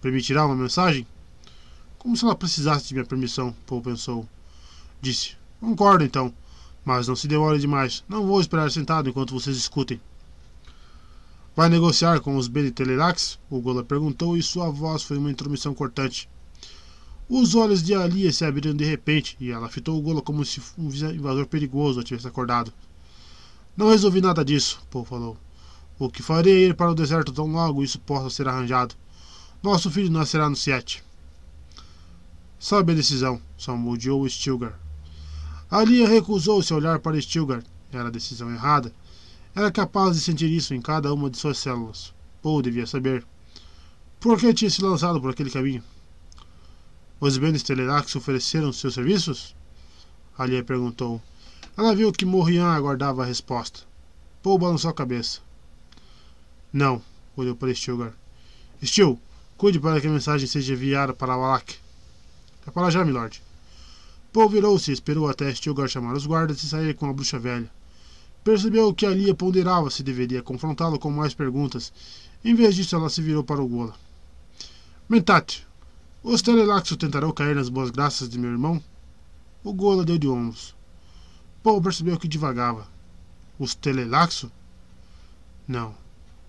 Permitirá 0.00 0.44
uma 0.44 0.56
mensagem? 0.56 1.06
Como 1.96 2.16
se 2.16 2.24
ela 2.24 2.34
precisasse 2.34 2.88
de 2.88 2.94
minha 2.94 3.06
permissão, 3.06 3.54
Paul 3.68 3.80
pensou. 3.80 4.28
Disse: 5.00 5.36
Concordo 5.60 6.02
então, 6.02 6.34
mas 6.84 7.06
não 7.06 7.14
se 7.14 7.28
demore 7.28 7.60
demais. 7.60 8.02
Não 8.08 8.26
vou 8.26 8.40
esperar 8.40 8.68
sentado 8.72 9.08
enquanto 9.08 9.32
vocês 9.32 9.56
escutem. 9.56 10.00
Vai 11.58 11.68
negociar 11.68 12.20
com 12.20 12.36
os 12.36 12.46
Benitelerax? 12.46 13.36
O 13.50 13.60
Gola 13.60 13.82
perguntou 13.82 14.36
e 14.36 14.42
sua 14.44 14.70
voz 14.70 15.02
foi 15.02 15.18
uma 15.18 15.28
intromissão 15.28 15.74
cortante. 15.74 16.30
Os 17.28 17.56
olhos 17.56 17.82
de 17.82 17.96
Alia 17.96 18.32
se 18.32 18.44
abriram 18.44 18.76
de 18.76 18.84
repente 18.84 19.36
e 19.40 19.50
ela 19.50 19.68
fitou 19.68 19.98
o 19.98 20.00
Gola 20.00 20.22
como 20.22 20.44
se 20.44 20.62
um 20.78 20.86
invasor 20.86 21.46
perigoso 21.48 21.98
a 21.98 22.04
tivesse 22.04 22.28
acordado. 22.28 22.72
Não 23.76 23.88
resolvi 23.88 24.20
nada 24.20 24.44
disso, 24.44 24.80
Paul 24.88 25.04
falou. 25.04 25.36
O 25.98 26.08
que 26.08 26.22
farei 26.22 26.66
é 26.66 26.68
ir 26.68 26.76
para 26.76 26.92
o 26.92 26.94
deserto 26.94 27.32
tão 27.32 27.48
logo 27.48 27.82
isso 27.82 27.98
possa 27.98 28.30
ser 28.30 28.46
arranjado. 28.46 28.94
Nosso 29.60 29.90
filho 29.90 30.12
nascerá 30.12 30.48
no 30.48 30.54
Siete. 30.54 31.02
Sabe 32.56 32.92
a 32.92 32.94
decisão, 32.94 33.42
salmodiou 33.58 34.28
Stilgar. 34.28 34.78
Alia 35.68 36.06
recusou-se 36.06 36.72
a 36.72 36.76
olhar 36.76 37.00
para 37.00 37.20
Stilgar. 37.20 37.64
Era 37.90 38.06
a 38.06 38.12
decisão 38.12 38.48
errada. 38.48 38.92
Era 39.54 39.70
capaz 39.72 40.16
de 40.16 40.22
sentir 40.22 40.50
isso 40.50 40.74
em 40.74 40.80
cada 40.80 41.12
uma 41.12 41.30
de 41.30 41.38
suas 41.38 41.58
células. 41.58 42.14
Paul 42.42 42.62
devia 42.62 42.86
saber. 42.86 43.26
Por 44.20 44.38
que 44.38 44.54
tinha 44.54 44.70
se 44.70 44.82
lançado 44.82 45.20
por 45.20 45.30
aquele 45.30 45.50
caminho? 45.50 45.82
Os 47.20 47.36
Benes 47.36 47.62
Telerax 47.62 48.14
ofereceram 48.14 48.72
seus 48.72 48.94
serviços? 48.94 49.56
Alia 50.36 50.62
perguntou. 50.62 51.20
Ela 51.76 51.94
viu 51.94 52.12
que 52.12 52.24
Morrian 52.24 52.66
aguardava 52.66 53.22
a 53.22 53.26
resposta. 53.26 53.80
Paul 54.42 54.58
balançou 54.58 54.90
a 54.90 54.94
cabeça. 54.94 55.40
Não, 56.72 57.02
olhou 57.36 57.56
para 57.56 57.74
Stilgar. 57.74 58.12
Stil, 58.82 59.20
cuide 59.56 59.80
para 59.80 60.00
que 60.00 60.06
a 60.06 60.10
mensagem 60.10 60.46
seja 60.46 60.74
enviada 60.74 61.12
para 61.12 61.36
Valak. 61.36 61.76
É 62.66 62.70
para 62.70 62.90
já, 62.90 63.04
milord. 63.04 63.42
Paul 64.32 64.48
virou-se 64.48 64.90
e 64.90 64.94
esperou 64.94 65.28
até 65.28 65.52
Stilgar 65.52 65.88
chamar 65.88 66.14
os 66.14 66.26
guardas 66.26 66.62
e 66.62 66.68
sair 66.68 66.94
com 66.94 67.08
a 67.08 67.12
bruxa 67.12 67.38
velha. 67.38 67.70
Percebeu 68.44 68.94
que 68.94 69.04
Alia 69.04 69.34
ponderava 69.34 69.90
se 69.90 70.02
deveria 70.02 70.42
confrontá-lo 70.42 70.98
com 70.98 71.10
mais 71.10 71.34
perguntas. 71.34 71.92
Em 72.44 72.54
vez 72.54 72.74
disso, 72.74 72.96
ela 72.96 73.10
se 73.10 73.20
virou 73.20 73.44
para 73.44 73.62
o 73.62 73.68
Gola. 73.68 73.94
Mentate, 75.08 75.66
os 76.22 76.42
Telelaxo 76.42 76.96
tentarão 76.96 77.32
cair 77.32 77.54
nas 77.54 77.68
boas 77.68 77.90
graças 77.90 78.28
de 78.28 78.38
meu 78.38 78.50
irmão? 78.50 78.82
O 79.62 79.72
Gola 79.72 80.04
deu 80.04 80.18
de 80.18 80.28
ombros. 80.28 80.74
Paul 81.62 81.80
percebeu 81.80 82.18
que 82.18 82.28
divagava. 82.28 82.86
Os 83.58 83.74
Telelaxo? 83.74 84.50
Não. 85.66 85.94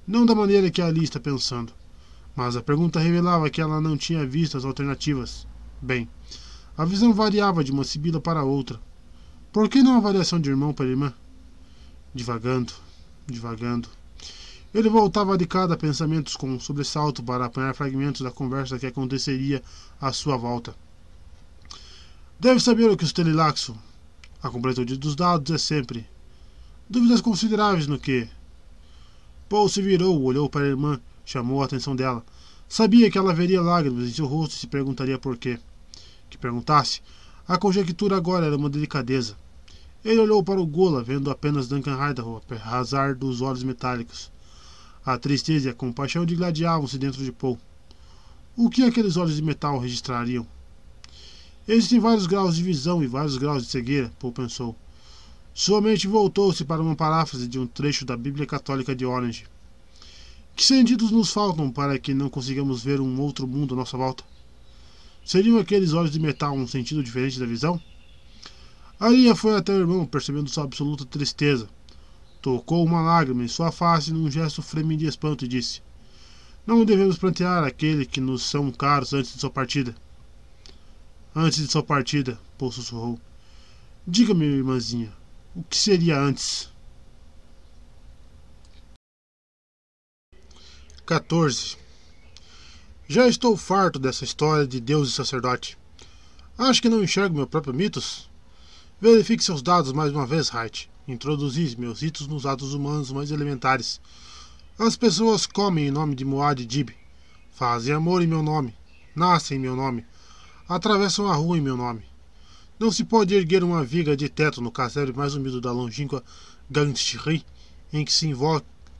Não 0.07 0.25
da 0.25 0.33
maneira 0.33 0.72
que 0.72 0.81
Ali 0.81 1.03
está 1.03 1.19
pensando. 1.19 1.73
Mas 2.35 2.55
a 2.55 2.61
pergunta 2.61 2.99
revelava 2.99 3.49
que 3.49 3.61
ela 3.61 3.81
não 3.81 3.97
tinha 3.97 4.25
visto 4.25 4.57
as 4.57 4.65
alternativas. 4.65 5.47
Bem, 5.81 6.09
a 6.77 6.85
visão 6.85 7.13
variava 7.13 7.63
de 7.63 7.72
uma 7.72 7.83
sibila 7.83 8.19
para 8.19 8.43
outra. 8.43 8.79
Por 9.51 9.67
que 9.67 9.83
não 9.83 9.97
a 9.97 9.99
variação 9.99 10.39
de 10.39 10.49
irmão 10.49 10.73
para 10.73 10.85
irmã? 10.85 11.13
Divagando, 12.13 12.74
divagando. 13.27 13.90
Ele 14.74 14.90
voltava 14.90 15.38
de 15.38 15.45
cada 15.45 15.77
pensamentos 15.77 16.35
com 16.35 16.49
um 16.49 16.59
sobressalto 16.59 17.24
para 17.24 17.45
apanhar 17.45 17.74
fragmentos 17.74 18.22
da 18.22 18.31
conversa 18.31 18.77
que 18.77 18.85
aconteceria 18.85 19.63
à 19.99 20.11
sua 20.11 20.38
volta. 20.38 20.75
Deve 22.40 22.59
saber 22.59 22.90
o 22.90 22.97
que 22.97 23.03
os 23.03 23.13
Telilaxo. 23.13 23.75
A 24.42 24.49
completude 24.49 24.95
dos 24.95 25.15
dados 25.15 25.51
é 25.53 25.58
sempre. 25.58 26.08
Dúvidas 26.90 27.22
consideráveis 27.22 27.88
no 27.88 27.99
que, 27.99 28.27
Paul 29.49 29.67
se 29.67 29.81
virou, 29.81 30.22
olhou 30.22 30.47
para 30.47 30.63
a 30.63 30.67
irmã, 30.67 31.01
chamou 31.25 31.63
a 31.63 31.65
atenção 31.65 31.95
dela. 31.95 32.24
Sabia 32.67 33.09
que 33.09 33.17
ela 33.17 33.33
veria 33.33 33.59
lágrimas 33.59 34.08
em 34.08 34.13
seu 34.13 34.27
rosto 34.27 34.53
e 34.53 34.59
se 34.59 34.67
perguntaria 34.67 35.17
por 35.17 35.35
quê. 35.38 35.59
Que 36.29 36.38
perguntasse, 36.38 37.01
a 37.47 37.58
conjectura 37.58 38.15
agora 38.15 38.45
era 38.45 38.56
uma 38.56 38.69
delicadeza. 38.69 39.35
Ele 40.03 40.19
olhou 40.19 40.42
para 40.42 40.62
o 40.62 40.65
Gola, 40.65 41.03
vendo 41.03 41.30
apenas 41.30 41.67
Duncan 41.67 41.98
Idaho 42.10 42.42
arrasar 42.49 43.15
dos 43.15 43.42
olhos 43.42 43.64
metálicos. 43.64 44.32
A 45.06 45.17
tristeza 45.17 45.67
e 45.67 45.72
a 45.72 45.76
compaixão 45.76 46.26
digladiavam-se 46.26 46.98
dentro 46.98 47.24
de 47.24 47.32
Paul. 47.32 47.60
O 48.56 48.69
que 48.69 48.83
aqueles 48.83 49.17
olhos 49.17 49.35
de 49.35 49.42
metal 49.42 49.78
registrariam? 49.78 50.48
Existem 51.67 51.99
vários 51.99 52.28
graus 52.28 52.56
de 52.56 52.64
visão 52.64 53.03
e 53.03 53.08
vários 53.08 53.38
graus 53.38 53.64
de 53.64 53.69
cegueira, 53.69 54.12
Paul 54.19 54.32
pensou. 54.32 54.76
Sua 55.53 55.82
mente 55.82 56.08
voltou-se 56.08 56.64
para 56.64 56.82
uma 56.82 56.96
paráfrase 56.96 57.48
de 57.48 57.60
um 57.60 57.67
trecho 57.67 58.06
da 58.06 58.15
Bíblia 58.15 58.46
Católica 58.46 58.96
de 58.96 59.06
Orange. 59.06 59.46
Que 60.56 60.64
sentidos 60.64 61.12
nos 61.12 61.32
faltam 61.32 61.69
para 61.69 61.99
que 61.99 62.14
não 62.14 62.30
consigamos 62.30 62.83
ver 62.83 63.01
um 63.01 63.19
outro 63.19 63.46
mundo 63.46 63.74
à 63.74 63.78
nossa 63.78 63.98
volta? 63.98 64.24
Seriam 65.26 65.60
aqueles 65.60 65.92
olhos 65.92 66.12
de 66.12 66.19
metal 66.19 66.56
um 66.56 66.67
sentido 66.67 67.03
diferente 67.03 67.40
da 67.40 67.46
visão? 67.46 67.82
A 68.99 69.08
linha 69.08 69.33
foi 69.33 69.56
até 69.56 69.72
o 69.72 69.80
irmão, 69.80 70.06
percebendo 70.06 70.49
sua 70.49 70.65
absoluta 70.65 71.06
tristeza. 71.06 71.69
Tocou 72.42 72.85
uma 72.85 73.01
lágrima 73.01 73.44
em 73.44 73.48
sua 73.48 73.72
face 73.72 74.12
num 74.12 74.30
gesto 74.30 74.62
freme 74.62 74.98
de 74.98 75.06
espanto 75.06 75.46
e 75.46 75.48
disse: 75.48 75.82
Não 76.67 76.83
devemos 76.83 77.17
plantear 77.17 77.64
aquele 77.64 78.06
que 78.06 78.19
nos 78.19 78.44
são 78.44 78.69
caros 78.72 79.14
antes 79.14 79.33
de 79.33 79.40
sua 79.40 79.49
partida. 79.49 79.96
Antes 81.33 81.60
de 81.60 81.72
sua 81.72 81.82
partida, 81.82 82.38
Paul 82.58 82.74
sussurrou. 82.74 83.17
Diga-me, 84.06 84.46
irmãzinha, 84.46 85.14
o 85.56 85.64
que 85.64 85.78
seria 85.78 86.19
antes? 86.19 86.69
14. 91.06 91.78
Já 93.08 93.28
estou 93.28 93.56
farto 93.56 93.98
dessa 93.98 94.26
história 94.26 94.67
de 94.67 94.82
Deus 94.82 95.10
e 95.10 95.12
sacerdote. 95.14 95.78
Acho 96.58 96.82
que 96.82 96.90
não 96.90 97.01
enxergo 97.01 97.35
meu 97.35 97.48
próprio 97.48 97.74
mitos? 97.74 98.28
Verifique 99.01 99.42
seus 99.42 99.62
dados 99.62 99.94
mais 99.94 100.12
uma 100.12 100.28
vez, 100.28 100.51
Wright. 100.53 100.92
Introduzi 101.08 101.74
meus 101.80 102.01
ritos 102.01 102.28
nos 102.28 102.46
atos 102.46 102.74
humanos 102.74 103.14
mais 103.14 103.32
elementares. 103.32 104.01
As 104.78 104.98
pessoas 104.98 105.46
comem 105.46 105.88
em 105.88 105.92
nome 105.92 106.15
de 106.15 106.26
Moad 106.26 106.65
Dib, 106.65 106.90
fazem 107.49 107.94
amor 107.94 108.22
em 108.22 108.28
meu 108.28 108.44
nome, 108.44 108.76
nascem 109.15 109.58
em 109.58 109.62
meu 109.62 109.74
nome, 109.74 110.06
atravessam 110.67 111.28
a 111.28 111.33
rua 111.33 111.58
em 111.58 111.62
meu 111.62 111.78
nome. 111.78 112.03
Não 112.78 112.92
se 112.92 113.06
pode 113.06 113.33
erguer 113.33 113.64
uma 113.64 113.85
viga 113.85 114.17
de 114.17 114.28
teto 114.28 114.60
no 114.60 114.69
castelo 114.69 115.15
mais 115.15 115.33
humilde 115.33 115.62
da 115.62 115.72
longínqua 115.72 116.22
Gangshri 116.69 117.46
em 117.94 118.03
que 118.03 118.12
se 118.12 118.30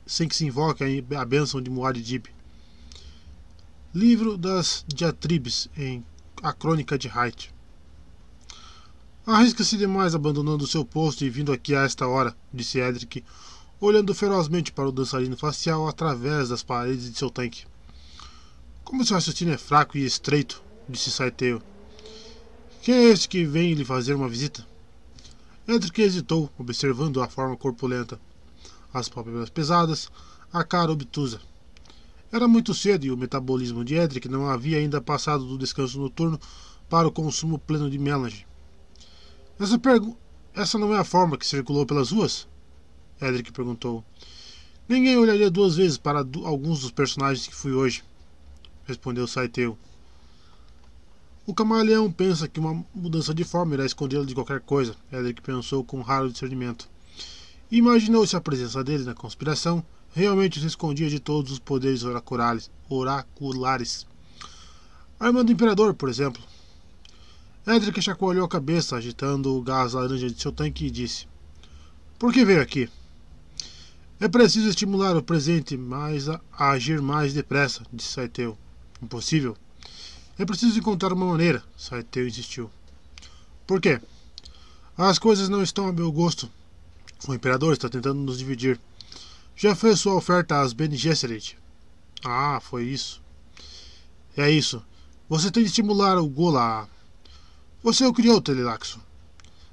sem 0.06 0.26
que 0.26 0.34
se 0.34 0.46
invoque 0.46 0.82
a 1.14 1.24
bênção 1.26 1.60
de 1.60 1.68
Muad'Dib. 1.68 2.24
Livro 3.94 4.38
das 4.38 4.82
Diatribes, 4.88 5.68
em 5.76 6.02
A 6.42 6.54
Crônica 6.54 6.96
de 6.96 7.06
Height. 7.06 7.52
Arrisca-se 9.26 9.76
demais 9.76 10.14
abandonando 10.14 10.66
seu 10.66 10.84
posto 10.84 11.24
e 11.24 11.30
vindo 11.30 11.52
aqui 11.52 11.74
a 11.74 11.82
esta 11.82 12.06
hora, 12.06 12.34
disse 12.52 12.80
Edric, 12.80 13.22
olhando 13.78 14.14
ferozmente 14.14 14.72
para 14.72 14.88
o 14.88 14.92
dançarino 14.92 15.36
facial 15.36 15.86
através 15.86 16.48
das 16.48 16.62
paredes 16.62 17.10
de 17.10 17.18
seu 17.18 17.28
tanque. 17.28 17.66
Como 18.82 19.04
seu 19.04 19.16
raciocínio 19.16 19.54
é 19.54 19.58
fraco 19.58 19.98
e 19.98 20.04
estreito, 20.04 20.62
disse 20.88 21.10
Saiteo. 21.10 21.62
Quem 22.82 22.94
é 22.94 23.04
este 23.10 23.28
que 23.28 23.44
vem 23.44 23.74
lhe 23.74 23.84
fazer 23.84 24.14
uma 24.14 24.28
visita? 24.28 24.66
Edric 25.68 26.00
hesitou, 26.00 26.50
observando 26.58 27.22
a 27.22 27.28
forma 27.28 27.56
corpulenta 27.56 28.18
as 28.92 29.08
pálpebras 29.08 29.50
pesadas, 29.50 30.10
a 30.52 30.64
cara 30.64 30.90
obtusa. 30.90 31.40
Era 32.32 32.48
muito 32.48 32.74
cedo 32.74 33.04
e 33.04 33.12
o 33.12 33.16
metabolismo 33.16 33.84
de 33.84 33.94
Edric 33.94 34.28
não 34.28 34.48
havia 34.48 34.78
ainda 34.78 35.00
passado 35.00 35.44
do 35.44 35.58
descanso 35.58 36.00
noturno 36.00 36.40
para 36.88 37.06
o 37.06 37.12
consumo 37.12 37.58
pleno 37.58 37.88
de 37.88 37.98
melange. 37.98 38.46
Essa, 39.60 39.78
pergu 39.78 40.16
Essa 40.54 40.78
não 40.78 40.94
é 40.94 40.98
a 40.98 41.04
forma 41.04 41.36
que 41.36 41.46
circulou 41.46 41.84
pelas 41.84 42.10
ruas? 42.10 42.48
Edric 43.20 43.52
perguntou. 43.52 44.02
Ninguém 44.88 45.18
olharia 45.18 45.50
duas 45.50 45.76
vezes 45.76 45.98
para 45.98 46.20
alguns 46.44 46.80
dos 46.80 46.90
personagens 46.90 47.46
que 47.46 47.54
fui 47.54 47.72
hoje, 47.72 48.02
respondeu 48.86 49.26
Saiteu. 49.26 49.76
O 51.46 51.52
camaleão 51.52 52.10
pensa 52.10 52.48
que 52.48 52.58
uma 52.58 52.82
mudança 52.94 53.34
de 53.34 53.44
forma 53.44 53.74
irá 53.74 53.84
escondê-lo 53.84 54.24
de 54.24 54.34
qualquer 54.34 54.60
coisa, 54.60 54.96
Edric 55.12 55.42
pensou 55.42 55.84
com 55.84 56.00
raro 56.00 56.32
discernimento. 56.32 56.88
Imaginou-se 57.70 58.34
a 58.34 58.40
presença 58.40 58.82
dele 58.82 59.04
na 59.04 59.14
conspiração 59.14 59.84
realmente 60.14 60.58
se 60.58 60.66
escondia 60.66 61.10
de 61.10 61.20
todos 61.20 61.52
os 61.52 61.58
poderes 61.58 62.02
oraculares. 62.02 62.70
oraculares. 62.88 64.06
A 65.20 65.26
irmã 65.26 65.44
do 65.44 65.52
imperador, 65.52 65.92
por 65.92 66.08
exemplo. 66.08 66.42
Edric 67.66 68.00
chacoalhou 68.00 68.44
a 68.44 68.48
cabeça, 68.48 68.96
agitando 68.96 69.54
o 69.54 69.62
gás 69.62 69.92
laranja 69.92 70.30
de 70.30 70.40
seu 70.40 70.50
tanque 70.50 70.86
e 70.86 70.90
disse: 70.90 71.26
Por 72.18 72.32
que 72.32 72.44
veio 72.44 72.62
aqui? 72.62 72.88
É 74.18 74.28
preciso 74.28 74.68
estimular 74.68 75.16
o 75.16 75.22
presente 75.22 75.76
mais 75.76 76.28
a, 76.28 76.40
a 76.52 76.70
agir 76.70 77.00
mais 77.00 77.34
depressa, 77.34 77.82
disse 77.92 78.12
Saiteu. 78.12 78.56
Impossível. 79.02 79.56
É 80.38 80.44
preciso 80.44 80.78
encontrar 80.78 81.12
uma 81.12 81.26
maneira, 81.26 81.62
Saiteu 81.76 82.26
insistiu. 82.26 82.70
Por 83.66 83.80
quê? 83.80 84.00
As 84.96 85.18
coisas 85.18 85.48
não 85.48 85.62
estão 85.62 85.86
a 85.86 85.92
meu 85.92 86.10
gosto, 86.10 86.50
o 87.28 87.34
imperador 87.34 87.72
está 87.74 87.88
tentando 87.88 88.20
nos 88.20 88.38
dividir. 88.38 88.80
Já 89.54 89.74
fez 89.74 90.00
sua 90.00 90.14
oferta 90.14 90.60
às 90.60 90.72
Bene 90.72 90.96
Gesserit. 90.96 91.58
Ah, 92.24 92.58
foi 92.62 92.84
isso. 92.84 93.22
É 94.36 94.50
isso. 94.50 94.82
Você 95.28 95.50
tem 95.50 95.62
de 95.62 95.68
estimular 95.68 96.18
o 96.18 96.26
Gola. 96.26 96.88
Você 97.82 98.04
o 98.04 98.12
criou, 98.12 98.42
Telelaxo. 98.42 99.00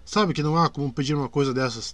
Sabe 0.06 0.34
que 0.34 0.42
não 0.42 0.58
há 0.58 0.70
como 0.70 0.94
pedir 0.94 1.14
uma 1.14 1.28
coisa 1.28 1.54
dessas. 1.54 1.94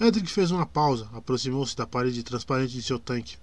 Edric 0.00 0.28
fez 0.28 0.50
uma 0.50 0.66
pausa, 0.66 1.08
aproximou-se 1.14 1.76
da 1.76 1.86
parede 1.86 2.24
transparente 2.24 2.72
de 2.72 2.82
seu 2.82 2.98
tanque. 2.98 3.36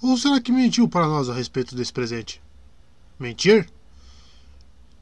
Ou 0.00 0.16
será 0.16 0.40
que 0.40 0.52
mentiu 0.52 0.88
para 0.88 1.08
nós 1.08 1.28
a 1.28 1.34
respeito 1.34 1.74
desse 1.74 1.92
presente? 1.92 2.40
Mentir? 3.18 3.68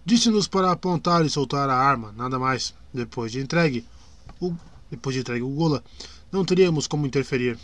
Disse-nos 0.03 0.49
para 0.49 0.73
apontar 0.73 1.27
e 1.27 1.31
soltar 1.31 1.69
a 1.69 1.77
arma, 1.77 2.11
nada 2.13 2.39
mais. 2.39 2.75
Depois 2.93 3.31
de 3.31 3.41
entregue, 3.41 3.85
o 4.41 4.55
depois 4.91 5.15
de 5.15 5.21
entregue 5.21 5.43
o 5.43 5.51
Gola, 5.51 5.85
não 6.31 6.45
teríamos 6.45 6.87
como 6.87 7.07
interferir. 7.07 7.59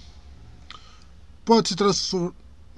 Pode-se 1.46 1.74
transtor 1.74 2.34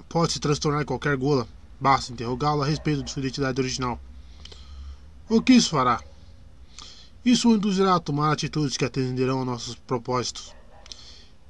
pode 0.07 0.31
-se 0.31 0.39
transtornar 0.39 0.85
qualquer 0.85 1.17
Gola, 1.17 1.45
basta 1.79 2.13
interrogá-lo 2.13 2.61
a 2.61 2.65
respeito 2.65 3.03
de 3.03 3.11
sua 3.11 3.19
identidade 3.19 3.59
original. 3.59 3.99
O 5.33 5.41
que 5.41 5.53
isso 5.53 5.69
fará? 5.69 6.03
Isso 7.23 7.47
o 7.47 7.55
induzirá 7.55 7.95
a 7.95 8.01
tomar 8.01 8.33
atitudes 8.33 8.75
que 8.75 8.83
atenderão 8.83 9.41
a 9.41 9.45
nossos 9.45 9.75
propósitos. 9.75 10.53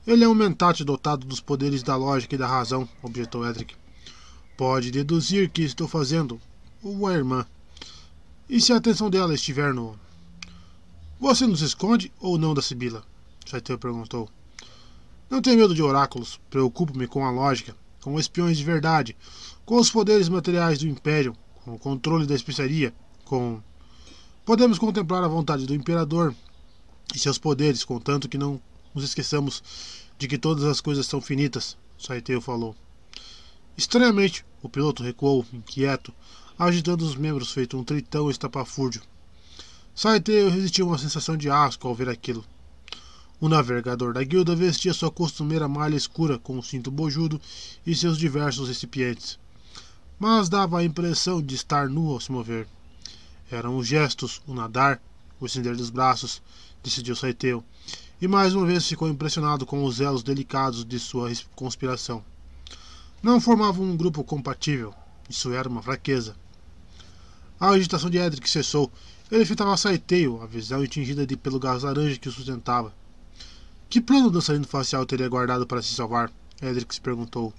Ele 0.05 0.23
é 0.23 0.29
um 0.29 0.35
mentate 0.35 0.83
dotado 0.83 1.25
dos 1.25 1.41
poderes 1.41 1.81
da 1.81 1.95
lógica 1.95 2.35
e 2.35 2.37
da 2.37 2.45
razão, 2.45 2.87
objetou 3.01 3.43
Edric. 3.43 3.73
Pode 4.55 4.91
deduzir 4.91 5.49
que 5.49 5.63
estou 5.63 5.87
fazendo, 5.87 6.39
ou 6.83 7.07
a 7.07 7.13
irmã. 7.15 7.43
E 8.47 8.61
se 8.61 8.71
a 8.71 8.77
atenção 8.77 9.09
dela 9.09 9.33
estiver 9.33 9.73
no 9.73 9.99
você 11.19 11.47
nos 11.47 11.63
esconde 11.63 12.13
ou 12.19 12.37
não 12.37 12.53
da 12.53 12.61
Sibila? 12.61 13.03
Saiteu 13.47 13.79
perguntou. 13.79 14.29
Não 15.27 15.41
tenho 15.41 15.57
medo 15.57 15.73
de 15.73 15.81
oráculos. 15.81 16.39
Preocupo-me 16.51 17.07
com 17.07 17.25
a 17.25 17.31
lógica, 17.31 17.75
com 17.99 18.19
espiões 18.19 18.59
de 18.59 18.63
verdade, 18.63 19.17
com 19.65 19.77
os 19.77 19.89
poderes 19.89 20.29
materiais 20.29 20.77
do 20.77 20.87
Império, 20.87 21.35
com 21.65 21.73
o 21.73 21.79
controle 21.79 22.27
da 22.27 22.35
especiaria, 22.35 22.93
com. 23.25 23.59
Podemos 24.43 24.79
contemplar 24.79 25.23
a 25.23 25.27
vontade 25.27 25.67
do 25.67 25.75
Imperador 25.75 26.33
e 27.13 27.19
seus 27.19 27.37
poderes, 27.37 27.83
contanto 27.83 28.27
que 28.27 28.39
não 28.39 28.59
nos 28.93 29.03
esqueçamos 29.03 29.61
de 30.17 30.27
que 30.27 30.35
todas 30.35 30.63
as 30.63 30.81
coisas 30.81 31.05
são 31.05 31.21
finitas, 31.21 31.77
Saiteu 31.95 32.41
falou. 32.41 32.75
Estranhamente, 33.77 34.43
o 34.63 34.67
piloto 34.67 35.03
recuou, 35.03 35.45
inquieto, 35.53 36.11
agitando 36.57 37.05
os 37.05 37.15
membros 37.15 37.51
feito 37.51 37.77
um 37.77 37.83
tritão 37.83 38.31
estapafúrdio. 38.31 39.03
Saiteu 39.93 40.49
resistiu 40.49 40.85
a 40.85 40.89
uma 40.89 40.97
sensação 40.97 41.37
de 41.37 41.47
asco 41.47 41.87
ao 41.87 41.93
ver 41.93 42.09
aquilo. 42.09 42.43
O 43.39 43.47
navegador 43.47 44.11
da 44.11 44.23
guilda 44.23 44.55
vestia 44.55 44.91
sua 44.91 45.11
costumeira 45.11 45.67
malha 45.67 45.95
escura 45.95 46.39
com 46.39 46.57
o 46.57 46.63
cinto 46.63 46.89
bojudo 46.89 47.39
e 47.85 47.93
seus 47.93 48.17
diversos 48.17 48.67
recipientes. 48.67 49.37
Mas 50.17 50.49
dava 50.49 50.79
a 50.79 50.83
impressão 50.83 51.39
de 51.39 51.53
estar 51.53 51.87
nu 51.87 52.11
ao 52.11 52.19
se 52.19 52.31
mover. 52.31 52.67
Eram 53.51 53.77
os 53.77 53.85
gestos, 53.85 54.41
o 54.47 54.53
nadar, 54.53 55.01
o 55.39 55.45
estender 55.45 55.75
dos 55.75 55.89
braços, 55.89 56.41
decidiu 56.81 57.15
Saiteu, 57.15 57.63
e 58.21 58.27
mais 58.27 58.55
uma 58.55 58.65
vez 58.65 58.87
ficou 58.87 59.09
impressionado 59.09 59.65
com 59.65 59.83
os 59.83 59.99
elos 59.99 60.23
delicados 60.23 60.85
de 60.85 60.97
sua 60.97 61.29
conspiração. 61.55 62.23
Não 63.21 63.41
formavam 63.41 63.85
um 63.85 63.97
grupo 63.97 64.23
compatível, 64.23 64.93
isso 65.29 65.51
era 65.51 65.69
uma 65.69 65.81
fraqueza. 65.81 66.35
A 67.59 67.69
agitação 67.69 68.09
de 68.09 68.17
Edric 68.17 68.49
cessou 68.49 68.91
ele 69.31 69.45
fitava 69.45 69.77
saiteio, 69.77 70.41
a 70.41 70.45
visão 70.45 70.81
atingida 70.81 71.25
de 71.25 71.37
pelo 71.37 71.57
gás 71.57 71.83
laranja 71.83 72.17
que 72.17 72.27
o 72.27 72.31
sustentava. 72.33 72.93
Que 73.89 74.01
plano 74.01 74.27
o 74.27 74.29
dançarino 74.29 74.67
facial 74.67 75.05
teria 75.05 75.29
guardado 75.29 75.65
para 75.65 75.81
se 75.81 75.93
salvar? 75.93 76.29
Edric 76.61 76.93
se 76.93 76.99
perguntou. 76.99 77.53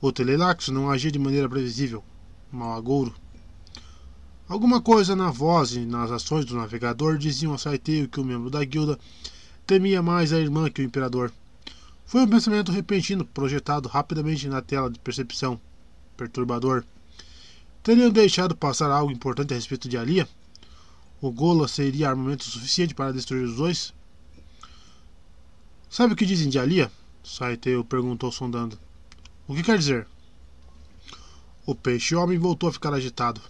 O 0.00 0.10
telelaxo 0.10 0.72
não 0.72 0.90
agia 0.90 1.12
de 1.12 1.18
maneira 1.18 1.50
previsível, 1.50 2.02
mal 2.50 2.72
agouro. 2.72 3.14
Alguma 4.48 4.80
coisa 4.80 5.16
na 5.16 5.28
voz 5.28 5.72
e 5.72 5.80
nas 5.80 6.12
ações 6.12 6.44
do 6.44 6.54
navegador 6.54 7.18
diziam 7.18 7.52
a 7.52 7.58
Saiteio 7.58 8.08
que 8.08 8.20
o 8.20 8.24
membro 8.24 8.48
da 8.48 8.64
guilda 8.64 8.96
temia 9.66 10.00
mais 10.00 10.32
a 10.32 10.38
irmã 10.38 10.70
que 10.70 10.80
o 10.80 10.84
imperador. 10.84 11.32
Foi 12.04 12.20
um 12.22 12.28
pensamento 12.28 12.70
repentino 12.70 13.24
projetado 13.24 13.88
rapidamente 13.88 14.48
na 14.48 14.62
tela 14.62 14.88
de 14.88 15.00
percepção. 15.00 15.60
Perturbador. 16.16 16.84
Teriam 17.82 18.08
deixado 18.08 18.54
passar 18.54 18.88
algo 18.88 19.10
importante 19.10 19.52
a 19.52 19.56
respeito 19.56 19.88
de 19.88 19.98
Alia? 19.98 20.28
O 21.20 21.32
Gola 21.32 21.66
seria 21.66 22.08
armamento 22.08 22.44
suficiente 22.44 22.94
para 22.94 23.12
destruir 23.12 23.42
os 23.42 23.56
dois? 23.56 23.92
Sabe 25.90 26.12
o 26.12 26.16
que 26.16 26.24
dizem 26.24 26.48
de 26.48 26.60
Alia? 26.60 26.92
Saiteu 27.24 27.84
perguntou 27.84 28.30
sondando. 28.30 28.78
O 29.48 29.56
que 29.56 29.64
quer 29.64 29.76
dizer? 29.76 30.06
O 31.66 31.74
peixe-homem 31.74 32.38
voltou 32.38 32.68
a 32.68 32.72
ficar 32.72 32.94
agitado. 32.94 33.40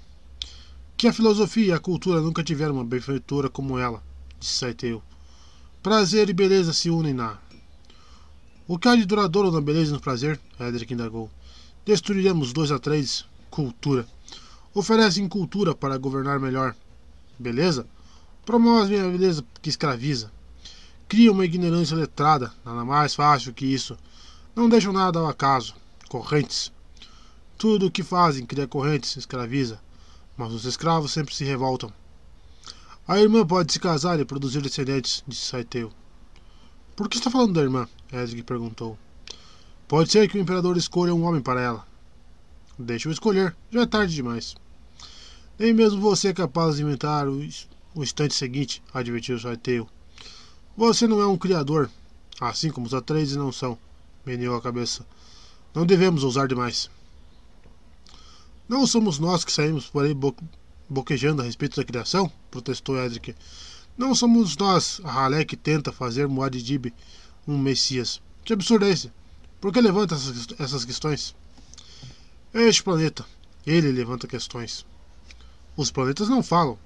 Que 0.97 1.09
a 1.09 1.12
filosofia 1.12 1.67
e 1.67 1.73
a 1.73 1.79
cultura 1.79 2.23
nunca 2.23 2.43
tiveram 2.43 2.77
uma 2.77 2.85
benfeitora 2.85 3.51
como 3.51 3.79
ela, 3.79 4.03
disse 4.41 4.55
Saiteu. 4.55 5.03
Prazer 5.83 6.31
e 6.31 6.33
beleza 6.33 6.73
se 6.73 6.89
unem 6.89 7.12
na. 7.12 7.37
O 8.67 8.79
que 8.79 8.89
há 8.89 8.97
de 8.97 9.05
duradouro 9.05 9.53
na 9.53 9.61
beleza 9.61 9.91
e 9.91 9.93
no 9.93 10.01
prazer? 10.01 10.41
Edric 10.59 10.95
indagou. 10.95 11.31
Destruiremos 11.85 12.51
dois 12.51 12.73
a 12.73 12.79
três. 12.79 13.27
Cultura. 13.51 14.09
Oferecem 14.73 15.29
cultura 15.29 15.75
para 15.75 15.99
governar 15.99 16.41
melhor. 16.41 16.75
Beleza? 17.39 17.87
Promove 18.47 18.99
a 18.99 19.07
beleza 19.07 19.45
que 19.61 19.69
escraviza. 19.69 20.33
Cria 21.07 21.31
uma 21.31 21.45
ignorância 21.45 21.95
letrada, 21.95 22.51
nada 22.65 22.87
mais 22.87 23.15
fácil 23.15 23.53
que 23.53 23.67
isso. 23.67 23.99
Não 24.55 24.67
deixam 24.67 24.95
nada 24.95 25.19
ao 25.19 25.27
acaso. 25.27 25.75
Correntes. 26.09 26.73
Tudo 27.59 27.87
o 27.87 27.91
que 27.91 28.03
fazem 28.03 28.47
cria 28.47 28.67
correntes, 28.67 29.15
escraviza. 29.15 29.79
Mas 30.37 30.53
os 30.53 30.65
escravos 30.65 31.13
sempre 31.13 31.35
se 31.35 31.45
revoltam. 31.45 31.93
A 33.09 33.19
irmã 33.19 33.47
pode 33.47 33.73
se 33.73 33.81
casar 33.81 34.19
e 34.21 34.25
produzir 34.25 34.61
descendentes, 34.61 35.23
disse 35.27 35.47
Saiteu. 35.47 35.93
Por 36.97 37.09
que 37.09 37.19
está 37.19 37.31
falando 37.31 37.55
da 37.55 37.63
irmã? 37.63 37.89
Edric 38.13 38.43
perguntou. 38.43 38.99
Pode 39.87 40.11
ser 40.11 40.29
que 40.29 40.37
o 40.37 40.41
imperador 40.41 40.77
escolha 40.77 41.15
um 41.15 41.25
homem 41.25 41.41
para 41.41 41.61
ela. 41.61 41.87
Deixe-o 42.79 43.13
escolher, 43.13 43.57
já 43.71 43.83
é 43.83 43.87
tarde 43.87 44.15
demais. 44.15 44.57
Nem 45.59 45.73
mesmo 45.73 46.01
você 46.01 46.29
é 46.29 46.35
capaz 46.35 46.77
de 46.77 46.83
inventar 46.83 47.29
o, 47.29 47.41
o 47.95 48.03
instante 48.03 48.35
seguinte, 48.35 48.83
advertiu 48.93 49.39
Saiteu. 49.39 49.89
Você 50.77 51.07
não 51.07 51.21
é 51.21 51.27
um 51.27 51.39
criador, 51.39 51.89
assim 52.41 52.71
como 52.71 52.87
os 52.87 52.93
atreides 52.93 53.37
não 53.37 53.53
são, 53.53 53.79
meneou 54.25 54.57
a 54.57 54.61
cabeça. 54.61 55.07
Não 55.73 55.87
devemos 55.87 56.25
ousar 56.25 56.49
demais. 56.49 56.91
Não 58.69 58.87
somos 58.87 59.19
nós 59.19 59.45
que 59.45 59.53
saímos 59.53 59.87
por 59.87 60.05
aí 60.05 60.15
bo 60.15 60.35
boquejando 60.89 61.43
a 61.43 61.45
respeito 61.45 61.77
da 61.77 61.85
criação? 61.85 62.31
protestou 62.51 62.97
Edric. 62.99 63.35
Não 63.97 64.15
somos 64.15 64.57
nós, 64.57 65.01
a 65.05 65.11
Ralé, 65.11 65.45
que 65.45 65.57
tenta 65.57 65.93
fazer 65.93 66.29
Muad'Dib 66.29 66.93
um 67.47 67.59
Messias. 67.59 68.21
Que 68.45 68.53
absurdo 68.53 68.85
é 68.85 68.91
esse? 68.91 69.11
Por 69.61 69.73
que 69.73 69.81
levanta 69.81 70.15
essas, 70.15 70.49
essas 70.59 70.85
questões? 70.85 71.35
Este 72.53 72.83
planeta. 72.83 73.25
Ele 73.67 73.91
levanta 73.91 74.27
questões. 74.27 74.85
Os 75.77 75.91
planetas 75.91 76.29
não 76.29 76.43
falam. 76.43 76.79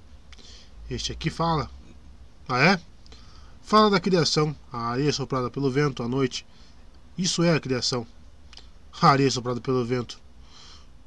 Este 0.90 1.12
aqui 1.12 1.30
fala. 1.30 1.70
Ah, 2.48 2.58
é? 2.58 2.80
Fala 3.62 3.90
da 3.90 4.00
criação, 4.00 4.54
a 4.72 4.88
areia 4.88 5.12
soprada 5.12 5.50
pelo 5.50 5.70
vento 5.70 6.02
à 6.02 6.08
noite. 6.08 6.44
Isso 7.16 7.42
é 7.42 7.54
a 7.54 7.60
criação. 7.60 8.06
A 9.00 9.08
areia 9.08 9.30
soprada 9.30 9.60
pelo 9.60 9.84
vento. 9.84 10.20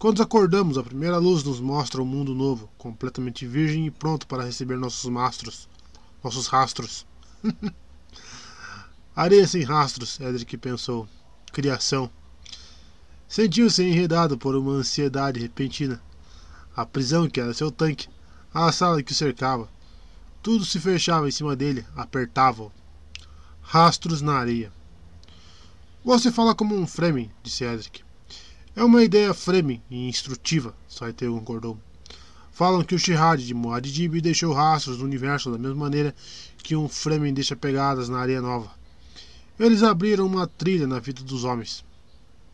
Quando 0.03 0.21
acordamos, 0.21 0.77
a 0.77 0.83
primeira 0.83 1.17
luz 1.17 1.45
nos 1.45 1.61
mostra 1.61 2.01
um 2.01 2.05
mundo 2.05 2.35
novo, 2.35 2.69
completamente 2.77 3.47
virgem 3.47 3.85
e 3.85 3.89
pronto 3.89 4.27
para 4.27 4.43
receber 4.43 4.77
nossos 4.77 5.09
mastros, 5.09 5.69
nossos 6.21 6.47
rastros. 6.47 7.07
areia 9.15 9.47
sem 9.47 9.63
rastros, 9.63 10.19
Edric 10.19 10.57
pensou. 10.57 11.07
Criação. 11.53 12.11
Sentiu-se 13.29 13.81
enredado 13.81 14.37
por 14.37 14.57
uma 14.57 14.73
ansiedade 14.73 15.39
repentina. 15.39 16.03
A 16.75 16.85
prisão 16.85 17.29
que 17.29 17.39
era 17.39 17.53
seu 17.53 17.71
tanque, 17.71 18.09
a 18.53 18.69
sala 18.73 19.01
que 19.01 19.13
o 19.13 19.15
cercava, 19.15 19.69
tudo 20.41 20.65
se 20.65 20.81
fechava 20.81 21.29
em 21.29 21.31
cima 21.31 21.55
dele, 21.55 21.85
apertava-o. 21.95 22.73
Rastros 23.61 24.21
na 24.21 24.33
areia. 24.33 24.69
Você 26.03 26.29
fala 26.29 26.53
como 26.53 26.75
um 26.75 26.85
Fremen, 26.85 27.31
disse 27.41 27.63
Edric. 27.63 28.03
É 28.75 28.83
uma 28.83 29.03
ideia 29.03 29.35
Fremen 29.35 29.83
e 29.87 30.09
instrutiva, 30.09 30.75
Saiteu 30.89 31.35
concordou. 31.35 31.77
Falam 32.51 32.83
que 32.83 32.95
o 32.95 32.99
Shihad 32.99 33.45
de 33.45 33.53
Muad'Dib 33.53 34.19
deixou 34.19 34.51
rastros 34.51 34.97
no 34.97 35.05
universo 35.05 35.51
da 35.51 35.59
mesma 35.59 35.75
maneira 35.75 36.15
que 36.57 36.75
um 36.75 36.89
Fremen 36.89 37.35
deixa 37.35 37.55
pegadas 37.55 38.09
na 38.09 38.19
areia 38.19 38.41
nova. 38.41 38.71
Eles 39.59 39.83
abriram 39.83 40.25
uma 40.25 40.47
trilha 40.47 40.87
na 40.87 40.99
vida 40.99 41.21
dos 41.23 41.43
homens. 41.43 41.85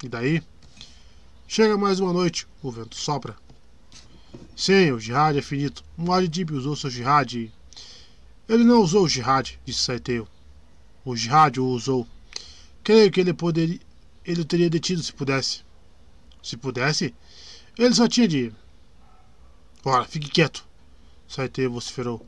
E 0.03 0.09
daí? 0.09 0.43
Chega 1.47 1.77
mais 1.77 2.01
uma 2.01 2.11
noite, 2.11 2.45
o 2.61 2.69
vento 2.69 2.97
sopra. 2.97 3.37
Sim, 4.57 4.91
o 4.91 4.99
jihad 4.99 5.37
é 5.37 5.41
finito. 5.41 5.85
Muad'Dib 5.97 6.51
usou 6.51 6.75
seu 6.75 6.89
jihad 6.89 7.33
e 7.33 7.51
ele 8.49 8.65
não 8.65 8.81
usou 8.81 9.05
o 9.05 9.09
jihad, 9.09 9.57
disse 9.63 9.83
Saiteu. 9.83 10.27
O 11.05 11.15
jihad 11.15 11.57
o 11.61 11.65
usou. 11.65 12.05
Creio 12.83 13.09
que 13.09 13.21
ele 13.21 13.33
poderia. 13.33 13.79
Ele 14.25 14.41
o 14.41 14.45
teria 14.45 14.69
detido 14.69 15.01
se 15.01 15.13
pudesse. 15.13 15.68
Se 16.41 16.57
pudesse? 16.57 17.13
Ele 17.77 17.93
só 17.93 18.07
tinha 18.07 18.27
de. 18.27 18.53
Ora, 19.83 20.05
fique 20.05 20.29
quieto. 20.29 20.65
Saiteu 21.27 21.71
vociferou. 21.71 22.25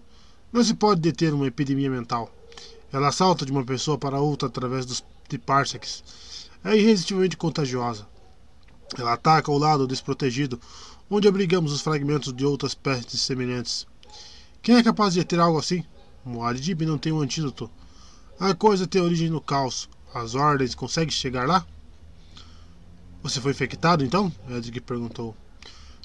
Não 0.51 0.63
se 0.63 0.73
pode 0.73 1.01
deter 1.01 1.33
uma 1.33 1.47
epidemia 1.47 1.89
mental. 1.89 2.31
Ela 2.91 3.11
salta 3.11 3.45
de 3.45 3.51
uma 3.51 3.63
pessoa 3.63 3.97
para 3.97 4.19
outra 4.19 4.47
através 4.47 4.85
dos, 4.85 5.03
de 5.29 5.37
parsecs. 5.37 6.03
É 6.63 6.75
irresistivelmente 6.75 7.37
contagiosa. 7.37 8.07
Ela 8.97 9.13
ataca 9.13 9.51
ao 9.51 9.57
lado 9.57 9.87
desprotegido, 9.87 10.59
onde 11.09 11.27
abrigamos 11.27 11.71
os 11.71 11.81
fragmentos 11.81 12.33
de 12.33 12.45
outras 12.45 12.75
pestes 12.75 13.21
semelhantes. 13.21 13.87
Quem 14.61 14.75
é 14.75 14.83
capaz 14.83 15.13
de 15.13 15.23
ter 15.23 15.39
algo 15.39 15.57
assim? 15.57 15.83
Muad'Dib 16.25 16.85
não 16.85 16.97
tem 16.97 17.11
um 17.11 17.21
antídoto. 17.21 17.71
A 18.39 18.53
coisa 18.53 18.85
tem 18.85 19.01
origem 19.01 19.29
no 19.29 19.41
caos. 19.41 19.89
As 20.13 20.35
ordens 20.35 20.75
conseguem 20.75 21.11
chegar 21.11 21.47
lá? 21.47 21.65
Você 23.23 23.39
foi 23.39 23.51
infectado 23.51 24.03
então? 24.03 24.33
Edric 24.49 24.81
perguntou. 24.81 25.35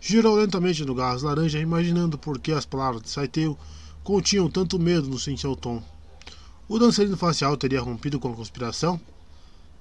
Girou 0.01 0.37
lentamente 0.37 0.85
no 0.85 0.95
gás 0.95 1.23
laranja, 1.23 1.59
imaginando 1.59 2.19
por 2.19 2.39
que 2.39 2.53
as 2.53 2.67
palavras 2.67 3.03
de 3.03 3.09
Saiteu 3.09 3.59
continham 4.05 4.51
tanto 4.51 4.79
medo 4.79 5.09
no 5.09 5.19
seu 5.19 5.57
tom. 5.57 5.83
O 6.69 6.79
dançarino 6.79 7.17
facial 7.17 7.57
teria 7.57 7.81
rompido 7.81 8.21
com 8.21 8.31
a 8.31 8.37
conspiração? 8.37 9.01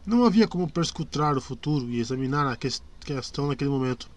Não 0.05 0.23
havia 0.23 0.47
como 0.47 0.71
perscrutar 0.71 1.37
o 1.37 1.41
futuro 1.41 1.89
e 1.89 1.99
examinar 1.99 2.47
a 2.47 2.55
questão 2.55 3.47
naquele 3.47 3.69
momento. 3.69 4.09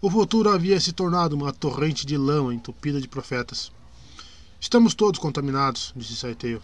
O 0.00 0.08
futuro 0.08 0.50
havia 0.50 0.78
se 0.78 0.92
tornado 0.92 1.34
uma 1.34 1.52
torrente 1.52 2.06
de 2.06 2.16
lama 2.16 2.54
entupida 2.54 3.00
de 3.00 3.08
profetas. 3.08 3.72
Estamos 4.60 4.94
todos 4.94 5.18
contaminados, 5.18 5.92
disse 5.96 6.14
Saiteu, 6.14 6.62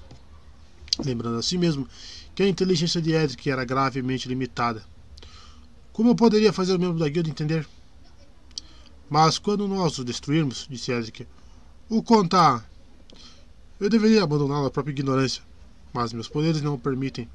lembrando 1.05 1.39
a 1.39 1.43
si 1.43 1.59
mesmo 1.59 1.89
que 2.35 2.43
a 2.43 2.49
inteligência 2.49 3.03
de 3.03 3.13
Edric 3.13 3.51
era 3.51 3.65
gravemente 3.65 4.29
limitada. 4.29 4.92
Como 5.93 6.11
eu 6.11 6.15
poderia 6.15 6.53
fazer 6.53 6.75
o 6.75 6.79
membro 6.79 6.99
da 6.99 7.09
guilda 7.09 7.29
entender? 7.29 7.69
Mas 9.11 9.39
quando 9.39 9.69
nós 9.69 9.99
o 9.99 10.05
destruirmos, 10.05 10.67
disse 10.71 10.91
Edric, 10.91 11.27
o 11.89 12.03
contar. 12.03 12.67
Eu 13.79 13.91
deveria 13.91 14.23
abandoná-lo 14.23 14.67
à 14.67 14.71
própria 14.71 14.93
ignorância, 14.93 15.43
mas 15.93 16.13
meus 16.13 16.29
poderes 16.29 16.63
não 16.63 16.75
o 16.75 16.79
permitem. 16.79 17.29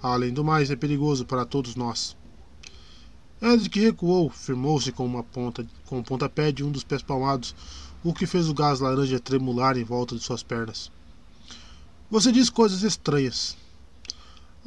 Além 0.00 0.32
do 0.32 0.44
mais, 0.44 0.70
é 0.70 0.76
perigoso 0.76 1.24
para 1.24 1.44
todos 1.44 1.74
nós. 1.74 2.16
Edric 3.42 3.80
recuou, 3.80 4.30
firmou-se 4.30 4.92
com 4.92 5.04
uma 5.04 5.22
ponta, 5.22 5.66
com 5.86 5.98
o 5.98 6.04
pontapé 6.04 6.52
de 6.52 6.62
um 6.62 6.70
dos 6.70 6.84
pés 6.84 7.02
palmados 7.02 7.54
o 8.04 8.14
que 8.14 8.26
fez 8.26 8.48
o 8.48 8.54
gás 8.54 8.78
laranja 8.80 9.18
tremular 9.18 9.76
em 9.76 9.84
volta 9.84 10.14
de 10.14 10.22
suas 10.22 10.42
pernas. 10.42 10.90
Você 12.10 12.30
diz 12.30 12.48
coisas 12.48 12.82
estranhas. 12.82 13.56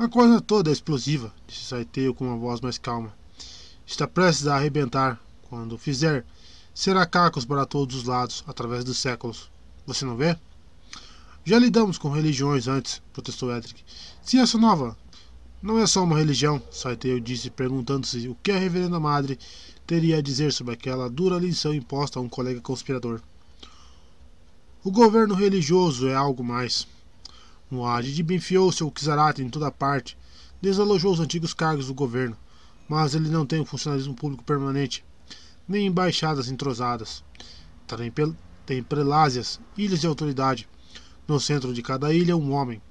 A 0.02 0.10
coisa 0.10 0.42
toda 0.42 0.72
é 0.72 0.74
explosiva, 0.74 1.32
disse 1.46 1.66
Saiteu 1.66 2.16
com 2.16 2.26
uma 2.26 2.36
voz 2.36 2.60
mais 2.60 2.80
calma. 2.80 3.14
Está 3.86 4.08
prestes 4.08 4.48
a 4.48 4.56
arrebentar. 4.56 5.22
Quando 5.48 5.78
fizer, 5.78 6.26
será 6.74 7.06
cacos 7.06 7.46
para 7.46 7.68
todos 7.68 7.98
os 7.98 8.06
lados, 8.06 8.44
através 8.48 8.84
dos 8.84 8.98
séculos. 8.98 9.52
Você 9.86 10.04
não 10.04 10.18
vê? 10.18 10.36
Já 11.46 11.60
lidamos 11.60 12.00
com 12.00 12.10
religiões 12.10 12.68
antes, 12.68 13.00
protestou 13.14 13.56
Edric. 13.56 13.84
Se 14.24 14.40
essa 14.40 14.58
nova 14.58 14.98
não 15.62 15.78
é 15.78 15.86
só 15.86 16.04
uma 16.04 16.18
religião, 16.18 16.60
Saiteu 16.72 17.20
disse, 17.20 17.52
perguntando-se 17.52 18.28
o 18.28 18.36
que 18.42 18.52
a 18.52 18.58
reverenda 18.58 19.00
madre 19.00 19.38
teria 19.86 20.18
a 20.18 20.22
dizer 20.22 20.52
sobre 20.52 20.74
aquela 20.74 21.12
dura 21.12 21.38
lição 21.38 21.76
imposta 21.76 22.18
a 22.18 22.24
um 22.24 22.28
colega 22.28 22.60
conspirador. 22.60 23.22
O 24.84 24.90
governo 24.90 25.36
religioso 25.36 26.08
é 26.08 26.16
algo 26.16 26.44
mais. 26.44 26.88
Muad'Dib 27.72 28.32
enfiou 28.32 28.70
seu 28.70 28.92
Kizarat 28.92 29.40
em 29.40 29.48
toda 29.48 29.72
parte, 29.72 30.18
desalojou 30.62 31.14
os 31.14 31.22
antigos 31.22 31.54
cargos 31.54 31.88
do 31.88 31.94
governo, 31.94 32.38
mas 32.88 33.16
ele 33.16 33.30
não 33.30 33.46
tem 33.46 33.62
um 33.62 33.66
funcionalismo 33.66 34.14
público 34.14 34.44
permanente, 34.44 35.06
nem 35.66 35.88
embaixadas 35.88 36.50
entrosadas. 36.50 37.24
Tem 38.66 38.84
prelásias, 38.84 39.60
ilhas 39.78 40.02
de 40.02 40.08
autoridade. 40.08 40.68
No 41.26 41.40
centro 41.40 41.74
de 41.74 41.82
cada 41.82 42.14
ilha, 42.14 42.36
um 42.36 42.52
homem. 42.52 42.82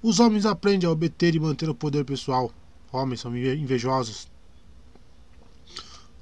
Os 0.00 0.20
homens 0.20 0.46
aprendem 0.46 0.88
a 0.88 0.92
obter 0.92 1.34
e 1.34 1.40
manter 1.40 1.68
o 1.68 1.74
poder 1.74 2.04
pessoal. 2.04 2.52
Homens 2.92 3.20
são 3.20 3.36
invejosos. 3.36 4.28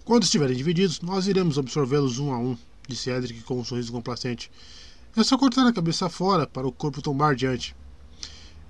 Quando 0.06 0.22
estiverem 0.22 0.56
divididos, 0.56 1.02
nós 1.02 1.26
iremos 1.26 1.58
absorvê-los 1.58 2.18
um 2.18 2.32
a 2.32 2.38
um, 2.38 2.56
disse 2.88 3.10
Edric 3.10 3.42
com 3.42 3.60
um 3.60 3.64
sorriso 3.64 3.92
complacente. 3.92 4.50
É 5.14 5.22
só 5.22 5.36
cortar 5.36 5.66
a 5.66 5.72
cabeça 5.72 6.08
fora 6.08 6.46
para 6.46 6.66
o 6.66 6.72
corpo 6.72 7.02
tombar 7.02 7.34
diante. 7.34 7.76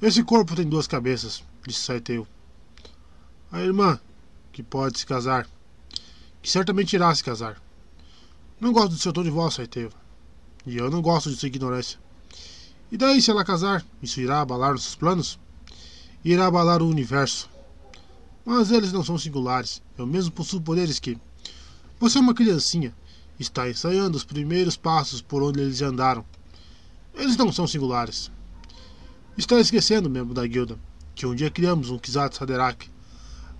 Esse 0.00 0.22
corpo 0.22 0.54
tem 0.54 0.68
duas 0.68 0.86
cabeças, 0.86 1.42
disse 1.66 1.80
Saiteu. 1.80 2.26
A 3.50 3.62
irmã, 3.62 3.98
que 4.52 4.62
pode 4.62 4.98
se 4.98 5.06
casar, 5.06 5.48
que 6.42 6.50
certamente 6.50 6.92
irá 6.94 7.14
se 7.14 7.24
casar. 7.24 7.60
Não 8.60 8.74
gosto 8.74 8.90
do 8.90 8.98
seu 8.98 9.10
tom 9.10 9.22
de 9.22 9.30
voz, 9.30 9.54
Saiteu. 9.54 9.90
E 10.66 10.76
eu 10.76 10.90
não 10.90 11.00
gosto 11.00 11.30
de 11.30 11.36
sua 11.36 11.46
ignorância. 11.46 11.98
E 12.92 12.98
daí, 12.98 13.22
se 13.22 13.30
ela 13.30 13.42
casar, 13.42 13.86
isso 14.02 14.20
irá 14.20 14.42
abalar 14.42 14.72
nossos 14.72 14.94
planos? 14.94 15.38
Irá 16.22 16.46
abalar 16.46 16.82
o 16.82 16.88
universo. 16.88 17.48
Mas 18.44 18.70
eles 18.70 18.92
não 18.92 19.02
são 19.02 19.16
singulares. 19.16 19.82
Eu 19.96 20.06
mesmo 20.06 20.30
possuo 20.30 20.60
poderes 20.60 20.98
que. 20.98 21.18
Você 21.98 22.18
é 22.18 22.20
uma 22.20 22.34
criancinha. 22.34 22.94
Está 23.40 23.68
ensaiando 23.68 24.16
os 24.16 24.24
primeiros 24.24 24.76
passos 24.76 25.22
por 25.22 25.42
onde 25.42 25.60
eles 25.60 25.80
andaram. 25.80 26.22
Eles 27.14 27.36
não 27.36 27.50
são 27.50 27.66
singulares. 27.66 28.30
Está 29.36 29.60
esquecendo, 29.60 30.08
membro 30.08 30.32
da 30.32 30.46
guilda, 30.46 30.78
que 31.14 31.26
um 31.26 31.34
dia 31.34 31.50
criamos 31.50 31.90
um 31.90 31.98
Kizat. 31.98 32.38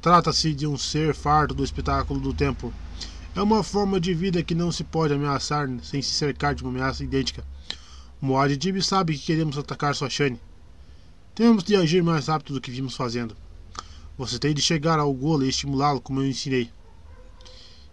Trata-se 0.01 0.55
de 0.55 0.67
um 0.67 0.79
ser 0.79 1.15
farto 1.15 1.55
do 1.55 1.63
espetáculo 1.63 2.19
do 2.19 2.33
tempo. 2.33 2.73
É 3.35 3.43
uma 3.43 3.63
forma 3.63 4.01
de 4.01 4.15
vida 4.15 4.43
que 4.43 4.55
não 4.55 4.73
se 4.73 4.83
pode 4.83 5.13
ameaçar 5.13 5.69
sem 5.83 6.01
se 6.01 6.15
cercar 6.15 6.55
de 6.55 6.63
uma 6.63 6.71
ameaça 6.71 7.05
idêntica. 7.05 7.45
Moadib 8.23 8.83
sabe 8.83 9.19
que 9.19 9.27
queremos 9.27 9.59
atacar 9.59 9.95
sua 9.95 10.09
Shane. 10.09 10.41
Temos 11.35 11.63
de 11.63 11.77
agir 11.77 12.03
mais 12.03 12.29
rápido 12.29 12.55
do 12.55 12.61
que 12.61 12.71
vimos 12.71 12.97
fazendo. 12.97 13.37
Você 14.17 14.39
tem 14.39 14.55
de 14.55 14.63
chegar 14.63 14.99
ao 14.99 15.13
Gola 15.13 15.45
e 15.45 15.51
estimulá-lo 15.51 16.01
como 16.01 16.23
eu 16.23 16.27
ensinei. 16.27 16.71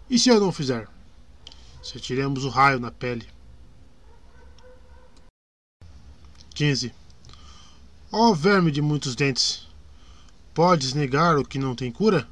E 0.08 0.18
se 0.18 0.30
eu 0.30 0.40
não 0.40 0.50
fizer? 0.50 0.88
Se 1.82 2.00
tiremos 2.00 2.46
o 2.46 2.48
raio 2.48 2.80
na 2.80 2.90
pele. 2.90 3.28
15. 6.54 7.03
Ó 8.16 8.28
oh, 8.28 8.32
verme 8.32 8.70
de 8.70 8.80
muitos 8.80 9.16
dentes, 9.16 9.66
podes 10.54 10.94
negar 10.94 11.36
o 11.36 11.44
que 11.44 11.58
não 11.58 11.74
tem 11.74 11.90
cura? 11.90 12.28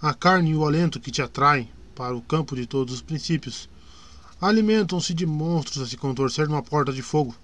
A 0.00 0.14
carne 0.14 0.50
e 0.50 0.54
o 0.54 0.64
alento 0.64 1.00
que 1.00 1.10
te 1.10 1.20
atraem 1.20 1.68
para 1.92 2.14
o 2.14 2.22
campo 2.22 2.54
de 2.54 2.68
todos 2.68 2.94
os 2.94 3.02
princípios 3.02 3.68
alimentam-se 4.40 5.12
de 5.12 5.26
monstros 5.26 5.82
a 5.82 5.86
se 5.88 5.96
contorcer 5.96 6.48
numa 6.48 6.62
porta 6.62 6.92
de 6.92 7.02
fogo. 7.02 7.34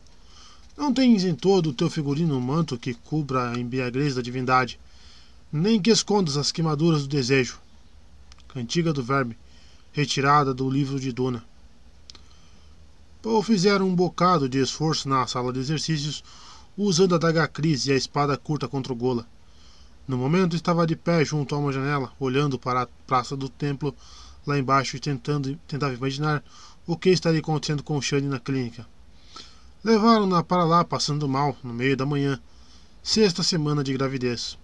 Não 0.76 0.94
tens 0.94 1.24
em 1.24 1.34
todo 1.34 1.70
o 1.70 1.72
teu 1.72 1.90
figurino 1.90 2.36
um 2.36 2.40
manto 2.40 2.78
que 2.78 2.94
cubra 2.94 3.50
a 3.50 3.58
embriaguez 3.58 4.14
da 4.14 4.22
divindade, 4.22 4.78
nem 5.52 5.82
que 5.82 5.90
escondas 5.90 6.36
as 6.36 6.52
queimaduras 6.52 7.02
do 7.02 7.08
desejo. 7.08 7.58
Cantiga 8.46 8.92
do 8.92 9.02
Verme, 9.02 9.36
retirada 9.90 10.54
do 10.54 10.70
livro 10.70 11.00
de 11.00 11.10
Duna. 11.10 11.44
Paul 13.20 13.42
fizeram 13.42 13.88
um 13.88 13.96
bocado 13.96 14.48
de 14.48 14.60
esforço 14.60 15.08
na 15.08 15.26
sala 15.26 15.52
de 15.52 15.58
exercícios 15.58 16.22
usando 16.76 17.15
a 17.15 17.19
daga 17.19 17.47
Cris 17.47 17.87
e 17.87 17.92
a 17.92 17.97
espada 17.97 18.37
curta 18.37 18.67
contra 18.67 18.92
o 18.92 18.97
Gola. 18.97 19.26
No 20.06 20.17
momento 20.17 20.56
estava 20.56 20.87
de 20.87 20.97
pé 20.97 21.24
junto 21.24 21.55
a 21.55 21.58
uma 21.58 21.72
janela, 21.72 22.12
olhando 22.19 22.58
para 22.58 22.83
a 22.83 22.88
praça 23.06 23.37
do 23.37 23.49
templo 23.49 23.94
lá 24.47 24.58
embaixo 24.58 24.97
e 24.97 25.01
tentando 25.01 25.56
tentava 25.69 25.94
imaginar 25.94 26.42
o 26.87 26.97
que 26.97 27.10
estaria 27.10 27.40
acontecendo 27.40 27.83
com 27.83 28.01
Shane 28.01 28.26
na 28.26 28.40
clínica. 28.40 28.87
Levaram-na 29.85 30.42
para 30.42 30.65
lá 30.65 30.85
passando 30.85 31.28
mal, 31.28 31.56
no 31.62 31.72
meio 31.72 31.97
da 31.97 32.06
manhã, 32.06 32.40
sexta 33.03 33.42
semana 33.42 33.85
de 33.85 33.92
gravidez. 33.92 34.58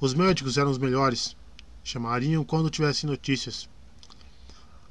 Os 0.00 0.14
médicos 0.14 0.58
eram 0.58 0.70
os 0.70 0.78
melhores. 0.78 1.36
Chamariam 1.82 2.44
quando 2.44 2.70
tivessem 2.70 3.08
notícias. 3.08 3.68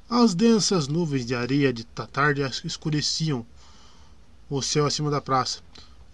As 0.08 0.34
densas 0.34 0.88
nuvens 0.88 1.26
de 1.26 1.34
areia 1.34 1.72
de 1.72 1.84
tarde 1.84 2.42
escureciam 2.64 3.46
o 4.48 4.62
céu 4.62 4.86
acima 4.86 5.10
da 5.10 5.20
praça. 5.20 5.60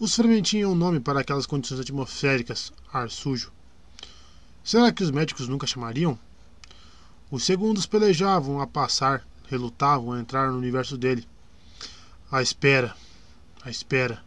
Os 0.03 0.17
Fremen 0.17 0.43
tinham 0.43 0.73
um 0.73 0.75
nome 0.75 0.99
para 0.99 1.21
aquelas 1.21 1.47
condições 1.47 1.79
atmosféricas, 1.79 2.73
ar 2.93 3.09
sujo. 3.09 3.53
Será 4.65 4.91
que 4.91 5.05
os 5.05 5.13
médicos 5.13 5.47
nunca 5.47 5.65
chamariam? 5.65 6.19
Os 7.31 7.45
segundos 7.45 7.87
pelejavam 7.87 8.61
a 8.61 8.67
passar, 8.67 9.25
relutavam 9.49 10.11
a 10.11 10.19
entrar 10.19 10.51
no 10.51 10.59
universo 10.59 10.99
dele. 10.99 11.25
A 12.33 12.43
espera, 12.43 12.97
a 13.63 13.71
espera. 13.71 14.21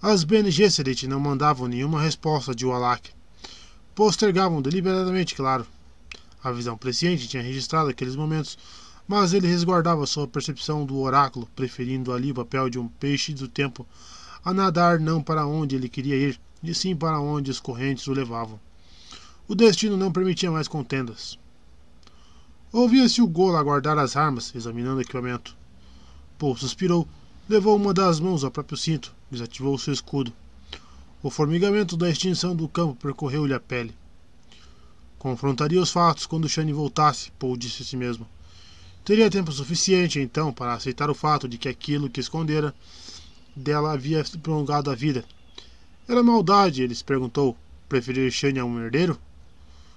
As 0.00 0.22
Bene 0.22 0.52
Gesserit 0.52 1.08
não 1.08 1.18
mandavam 1.18 1.66
nenhuma 1.66 2.00
resposta 2.00 2.54
de 2.54 2.64
Wallach. 2.64 3.12
Postergavam 3.92 4.62
deliberadamente, 4.62 5.34
claro. 5.34 5.66
A 6.44 6.52
visão 6.52 6.78
presciente 6.78 7.26
tinha 7.26 7.42
registrado 7.42 7.90
aqueles 7.90 8.14
momentos, 8.14 8.56
mas 9.08 9.32
ele 9.32 9.48
resguardava 9.48 10.06
sua 10.06 10.28
percepção 10.28 10.86
do 10.86 10.96
oráculo, 11.00 11.48
preferindo 11.56 12.12
ali 12.12 12.30
o 12.30 12.36
papel 12.36 12.70
de 12.70 12.78
um 12.78 12.86
peixe 12.86 13.34
do 13.34 13.48
tempo 13.48 13.84
a 14.46 14.54
nadar 14.54 15.00
não 15.00 15.20
para 15.20 15.44
onde 15.44 15.74
ele 15.74 15.88
queria 15.88 16.14
ir, 16.14 16.40
e 16.62 16.72
sim 16.72 16.94
para 16.94 17.18
onde 17.18 17.50
as 17.50 17.58
correntes 17.58 18.06
o 18.06 18.12
levavam. 18.12 18.60
O 19.48 19.56
destino 19.56 19.96
não 19.96 20.12
permitia 20.12 20.52
mais 20.52 20.68
contendas. 20.68 21.36
Ouvia-se 22.72 23.20
o 23.20 23.26
Golo 23.26 23.56
aguardar 23.56 23.98
as 23.98 24.16
armas, 24.16 24.54
examinando 24.54 24.98
o 24.98 25.00
equipamento. 25.00 25.56
Paul 26.38 26.56
suspirou, 26.56 27.08
levou 27.48 27.74
uma 27.74 27.92
das 27.92 28.20
mãos 28.20 28.44
ao 28.44 28.50
próprio 28.52 28.78
cinto, 28.78 29.12
desativou 29.28 29.76
seu 29.78 29.92
escudo. 29.92 30.32
O 31.24 31.28
formigamento 31.28 31.96
da 31.96 32.08
extinção 32.08 32.54
do 32.54 32.68
campo 32.68 32.94
percorreu-lhe 33.02 33.52
a 33.52 33.58
pele. 33.58 33.96
Confrontaria 35.18 35.82
os 35.82 35.90
fatos 35.90 36.24
quando 36.24 36.48
Shane 36.48 36.72
voltasse, 36.72 37.32
Paul 37.32 37.56
disse 37.56 37.82
a 37.82 37.84
si 37.84 37.96
mesmo. 37.96 38.24
Teria 39.04 39.28
tempo 39.28 39.50
suficiente, 39.50 40.20
então, 40.20 40.52
para 40.52 40.74
aceitar 40.74 41.10
o 41.10 41.14
fato 41.16 41.48
de 41.48 41.58
que 41.58 41.68
aquilo 41.68 42.08
que 42.08 42.20
escondera 42.20 42.72
dela 43.56 43.92
havia 43.92 44.22
prolongado 44.42 44.90
a 44.90 44.94
vida. 44.94 45.24
Era 46.06 46.22
maldade, 46.22 46.82
ele 46.82 46.94
se 46.94 47.02
perguntou, 47.02 47.56
preferir 47.88 48.30
Shane 48.30 48.58
a 48.58 48.64
um 48.64 48.78
herdeiro? 48.78 49.18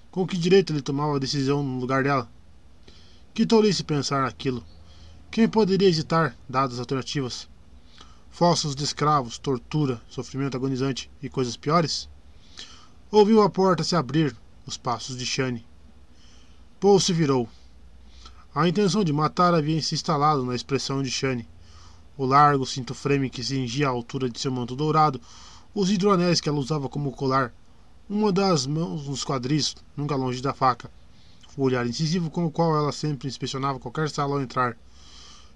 Com 0.09 0.25
que 0.25 0.37
direito 0.37 0.71
ele 0.71 0.81
tomava 0.81 1.17
a 1.17 1.19
decisão 1.19 1.61
no 1.61 1.79
lugar 1.79 2.03
dela? 2.03 2.31
Que 3.33 3.45
tolice 3.45 3.83
pensar 3.83 4.23
naquilo. 4.23 4.63
Quem 5.29 5.47
poderia 5.47 5.89
hesitar, 5.89 6.35
dadas 6.47 6.75
as 6.75 6.79
alternativas? 6.79 7.47
Fossos 8.31 8.75
de 8.75 8.83
escravos, 8.83 9.37
tortura, 9.37 10.01
sofrimento 10.09 10.55
agonizante 10.55 11.11
e 11.21 11.29
coisas 11.29 11.57
piores? 11.57 12.07
Ouviu 13.11 13.41
a 13.41 13.49
porta 13.49 13.83
se 13.83 13.95
abrir, 13.95 14.35
os 14.65 14.77
passos 14.77 15.17
de 15.17 15.25
Shane. 15.25 15.65
Paul 16.79 16.99
se 16.99 17.11
virou. 17.11 17.47
A 18.55 18.67
intenção 18.67 19.03
de 19.03 19.11
matar 19.11 19.53
havia 19.53 19.81
se 19.81 19.93
instalado 19.93 20.45
na 20.45 20.55
expressão 20.55 21.03
de 21.03 21.11
Shane 21.11 21.47
o 22.19 22.25
largo 22.25 22.65
cinto 22.65 22.93
frame 22.93 23.29
que 23.29 23.41
cingia 23.41 23.87
a 23.87 23.91
altura 23.91 24.29
de 24.29 24.37
seu 24.37 24.51
manto 24.51 24.75
dourado, 24.75 25.21
os 25.73 25.89
hidroanéis 25.89 26.41
que 26.41 26.49
ela 26.49 26.59
usava 26.59 26.89
como 26.89 27.13
colar, 27.13 27.53
uma 28.09 28.29
das 28.29 28.67
mãos 28.67 29.07
nos 29.07 29.23
quadris, 29.23 29.73
nunca 29.95 30.17
longe 30.17 30.41
da 30.41 30.53
faca, 30.53 30.91
o 31.55 31.63
olhar 31.63 31.87
incisivo 31.87 32.29
com 32.29 32.45
o 32.45 32.51
qual 32.51 32.75
ela 32.75 32.91
sempre 32.91 33.29
inspecionava 33.29 33.79
qualquer 33.79 34.09
sala 34.09 34.35
ao 34.35 34.41
entrar. 34.41 34.75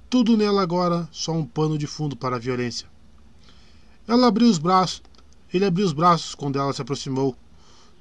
Tudo 0.10 0.38
nela 0.38 0.62
agora 0.62 1.06
só 1.12 1.34
um 1.34 1.46
pano 1.46 1.78
de 1.78 1.86
fundo 1.86 2.16
para 2.16 2.38
a 2.38 2.40
violência. 2.40 2.88
Ela 4.08 4.28
abriu 4.28 4.48
os 4.48 4.58
braços. 4.58 5.02
Ele 5.54 5.66
abriu 5.66 5.86
os 5.86 5.92
braços 5.92 6.34
quando 6.34 6.58
ela 6.58 6.72
se 6.72 6.82
aproximou. 6.82 7.36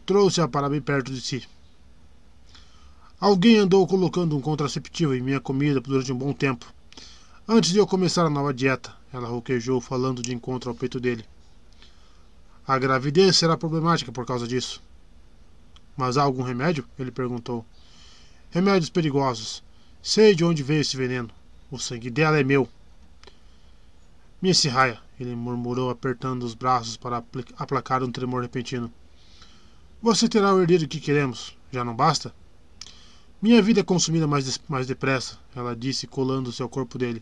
Trouxe-a 0.06 0.46
para 0.46 0.68
bem 0.68 0.80
perto 0.80 1.12
de 1.12 1.20
si. 1.20 1.42
Alguém 3.18 3.56
andou 3.58 3.84
colocando 3.88 4.36
um 4.36 4.40
contraceptivo 4.40 5.14
em 5.14 5.20
minha 5.20 5.40
comida 5.40 5.80
durante 5.80 6.12
um 6.12 6.16
bom 6.16 6.32
tempo. 6.32 6.72
Antes 7.48 7.72
de 7.72 7.78
eu 7.78 7.86
começar 7.88 8.24
a 8.24 8.30
nova 8.30 8.54
dieta, 8.54 8.94
ela 9.12 9.26
roquejou, 9.26 9.80
falando 9.80 10.22
de 10.22 10.32
encontro 10.32 10.70
ao 10.70 10.76
peito 10.76 11.00
dele. 11.00 11.24
A 12.64 12.78
gravidez 12.78 13.36
será 13.36 13.56
problemática 13.56 14.12
por 14.12 14.24
causa 14.24 14.46
disso. 14.46 14.80
Mas 15.96 16.16
há 16.16 16.22
algum 16.22 16.44
remédio? 16.44 16.86
Ele 16.96 17.10
perguntou. 17.10 17.66
Remédios 18.48 18.90
perigosos. 18.90 19.60
Sei 20.00 20.36
de 20.36 20.44
onde 20.44 20.62
veio 20.62 20.82
esse 20.82 20.96
veneno. 20.96 21.30
O 21.68 21.80
sangue 21.80 22.10
dela 22.10 22.38
é 22.38 22.44
meu. 22.44 22.68
Miss 24.40 24.64
Raya, 24.64 25.00
ele 25.18 25.34
murmurou, 25.34 25.90
apertando 25.90 26.44
os 26.44 26.54
braços 26.54 26.96
para 26.96 27.24
aplacar 27.58 28.04
um 28.04 28.12
tremor 28.12 28.42
repentino. 28.42 28.92
Você 30.00 30.28
terá 30.28 30.54
o 30.54 30.60
herdeiro 30.60 30.86
que 30.86 31.00
queremos. 31.00 31.58
Já 31.72 31.84
não 31.84 31.94
basta? 31.94 32.32
Minha 33.42 33.60
vida 33.60 33.80
é 33.80 33.82
consumida 33.82 34.24
mais, 34.24 34.60
mais 34.68 34.86
depressa, 34.86 35.36
ela 35.52 35.74
disse, 35.74 36.06
colando-se 36.06 36.62
ao 36.62 36.68
corpo 36.68 36.96
dele. 36.96 37.20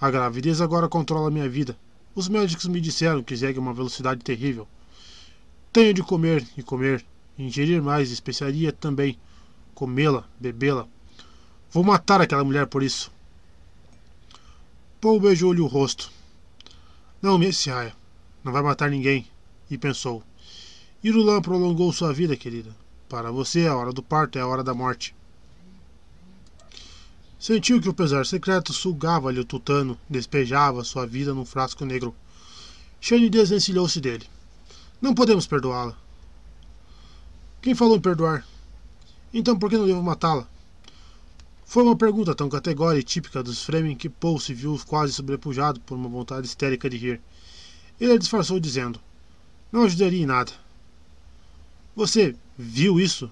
A 0.00 0.08
gravidez 0.08 0.60
agora 0.60 0.88
controla 0.88 1.28
minha 1.28 1.48
vida. 1.48 1.76
Os 2.14 2.28
médicos 2.28 2.68
me 2.68 2.80
disseram 2.80 3.20
que 3.20 3.36
segue 3.36 3.58
uma 3.58 3.74
velocidade 3.74 4.22
terrível. 4.22 4.68
Tenho 5.72 5.92
de 5.92 6.04
comer 6.04 6.46
e 6.56 6.62
comer, 6.62 7.04
ingerir 7.36 7.82
mais 7.82 8.12
especiaria 8.12 8.70
também, 8.70 9.18
comê-la, 9.74 10.24
bebê-la. 10.38 10.86
Vou 11.72 11.82
matar 11.82 12.20
aquela 12.20 12.44
mulher 12.44 12.68
por 12.68 12.80
isso. 12.80 13.10
Paul 15.00 15.18
beijou-lhe 15.18 15.60
o 15.60 15.66
rosto. 15.66 16.12
Não, 17.20 17.36
Messiah, 17.36 17.92
não 18.44 18.52
vai 18.52 18.62
matar 18.62 18.88
ninguém. 18.88 19.26
E 19.68 19.76
pensou: 19.76 20.22
Irulan 21.02 21.42
prolongou 21.42 21.92
sua 21.92 22.12
vida, 22.12 22.36
querida. 22.36 22.70
Para 23.08 23.32
você, 23.32 23.66
a 23.66 23.74
hora 23.74 23.92
do 23.92 24.00
parto 24.00 24.38
é 24.38 24.42
a 24.42 24.46
hora 24.46 24.62
da 24.62 24.72
morte. 24.72 25.12
Sentiu 27.40 27.80
que 27.80 27.88
o 27.88 27.94
pesar 27.94 28.26
secreto 28.26 28.70
sugava-lhe 28.70 29.40
o 29.40 29.44
tutano, 29.46 29.98
despejava 30.06 30.84
sua 30.84 31.06
vida 31.06 31.32
num 31.32 31.46
frasco 31.46 31.86
negro. 31.86 32.14
Shane 33.00 33.30
desvencilhou-se 33.30 33.98
dele. 33.98 34.26
Não 35.00 35.14
podemos 35.14 35.46
perdoá-la. 35.46 35.96
Quem 37.62 37.74
falou 37.74 37.96
em 37.96 38.00
perdoar? 38.00 38.46
Então 39.32 39.58
por 39.58 39.70
que 39.70 39.78
não 39.78 39.86
devo 39.86 40.02
matá-la? 40.02 40.46
Foi 41.64 41.82
uma 41.82 41.96
pergunta 41.96 42.34
tão 42.34 42.46
categórica 42.46 43.00
e 43.00 43.02
típica 43.02 43.42
dos 43.42 43.64
Fremen 43.64 43.96
que 43.96 44.10
Paul 44.10 44.38
se 44.38 44.52
viu 44.52 44.78
quase 44.86 45.14
sobrepujado 45.14 45.80
por 45.80 45.94
uma 45.94 46.10
vontade 46.10 46.46
histérica 46.46 46.90
de 46.90 46.98
rir. 46.98 47.22
Ele 47.98 48.12
a 48.12 48.18
disfarçou 48.18 48.60
dizendo: 48.60 49.00
Não 49.72 49.84
ajudaria 49.84 50.22
em 50.22 50.26
nada. 50.26 50.52
Você 51.96 52.36
viu 52.58 53.00
isso? 53.00 53.30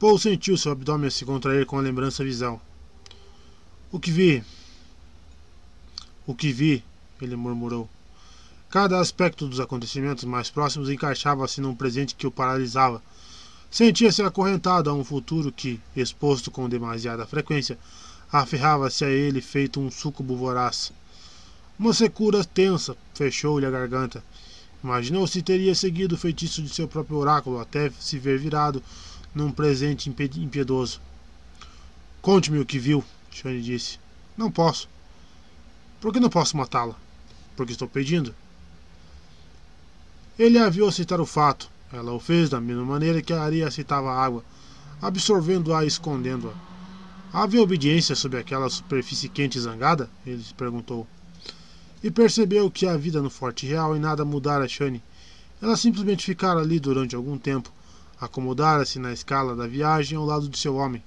Paul 0.00 0.18
sentiu 0.18 0.56
seu 0.56 0.72
abdômen 0.72 1.10
se 1.10 1.24
contrair 1.24 1.64
com 1.64 1.78
a 1.78 1.82
lembrança 1.82 2.24
visão. 2.24 2.60
O 3.90 3.98
que 3.98 4.10
vi? 4.10 4.44
O 6.26 6.34
que 6.34 6.52
vi? 6.52 6.84
Ele 7.22 7.34
murmurou. 7.36 7.88
Cada 8.68 9.00
aspecto 9.00 9.48
dos 9.48 9.60
acontecimentos 9.60 10.24
mais 10.24 10.50
próximos 10.50 10.90
encaixava-se 10.90 11.62
num 11.62 11.74
presente 11.74 12.14
que 12.14 12.26
o 12.26 12.30
paralisava. 12.30 13.02
Sentia-se 13.70 14.20
acorrentado 14.20 14.90
a 14.90 14.92
um 14.92 15.02
futuro 15.02 15.50
que, 15.50 15.80
exposto 15.96 16.50
com 16.50 16.68
demasiada 16.68 17.26
frequência, 17.26 17.78
aferrava-se 18.30 19.06
a 19.06 19.08
ele 19.08 19.40
feito 19.40 19.80
um 19.80 19.90
súcubo 19.90 20.36
voraz. 20.36 20.92
Uma 21.78 21.94
secura 21.94 22.44
tensa 22.44 22.94
fechou-lhe 23.14 23.64
a 23.64 23.70
garganta. 23.70 24.22
Imaginou 24.84 25.26
se 25.26 25.40
teria 25.40 25.74
seguido 25.74 26.14
o 26.14 26.18
feitiço 26.18 26.62
de 26.62 26.68
seu 26.68 26.86
próprio 26.86 27.16
oráculo 27.16 27.58
até 27.58 27.90
se 27.98 28.18
ver 28.18 28.38
virado 28.38 28.82
num 29.34 29.50
presente 29.50 30.10
impiedoso. 30.10 31.00
Conte-me 32.20 32.58
o 32.58 32.66
que 32.66 32.78
viu, 32.78 33.02
Shane 33.30 33.62
disse. 33.62 33.98
Não 34.36 34.50
posso. 34.50 34.88
Por 36.00 36.12
que 36.12 36.20
não 36.20 36.30
posso 36.30 36.56
matá-la? 36.56 36.94
Porque 37.56 37.72
estou 37.72 37.88
pedindo. 37.88 38.34
Ele 40.38 40.58
a 40.58 40.68
viu 40.68 40.90
citar 40.92 41.20
o 41.20 41.26
fato. 41.26 41.68
Ela 41.92 42.12
o 42.12 42.20
fez 42.20 42.50
da 42.50 42.60
mesma 42.60 42.84
maneira 42.84 43.22
que 43.22 43.32
a 43.32 43.42
areia 43.42 43.70
citava 43.70 44.10
a 44.10 44.24
água, 44.24 44.44
absorvendo-a 45.00 45.84
e 45.84 45.88
escondendo-a. 45.88 46.52
Havia 47.32 47.62
obediência 47.62 48.14
sob 48.14 48.36
aquela 48.36 48.70
superfície 48.70 49.28
quente 49.28 49.58
e 49.58 49.60
zangada? 49.60 50.08
Ele 50.26 50.42
se 50.42 50.54
perguntou. 50.54 51.06
E 52.02 52.10
percebeu 52.10 52.70
que 52.70 52.86
a 52.86 52.96
vida 52.96 53.20
no 53.20 53.30
Forte 53.30 53.66
Real 53.66 53.96
e 53.96 53.98
nada 53.98 54.24
mudara 54.24 54.68
Shane. 54.68 55.02
Ela 55.60 55.76
simplesmente 55.76 56.24
ficara 56.24 56.60
ali 56.60 56.78
durante 56.78 57.16
algum 57.16 57.36
tempo, 57.36 57.72
acomodara-se 58.20 58.98
na 58.98 59.12
escala 59.12 59.56
da 59.56 59.66
viagem 59.66 60.16
ao 60.16 60.24
lado 60.24 60.48
de 60.48 60.58
seu 60.58 60.76
homem. 60.76 61.02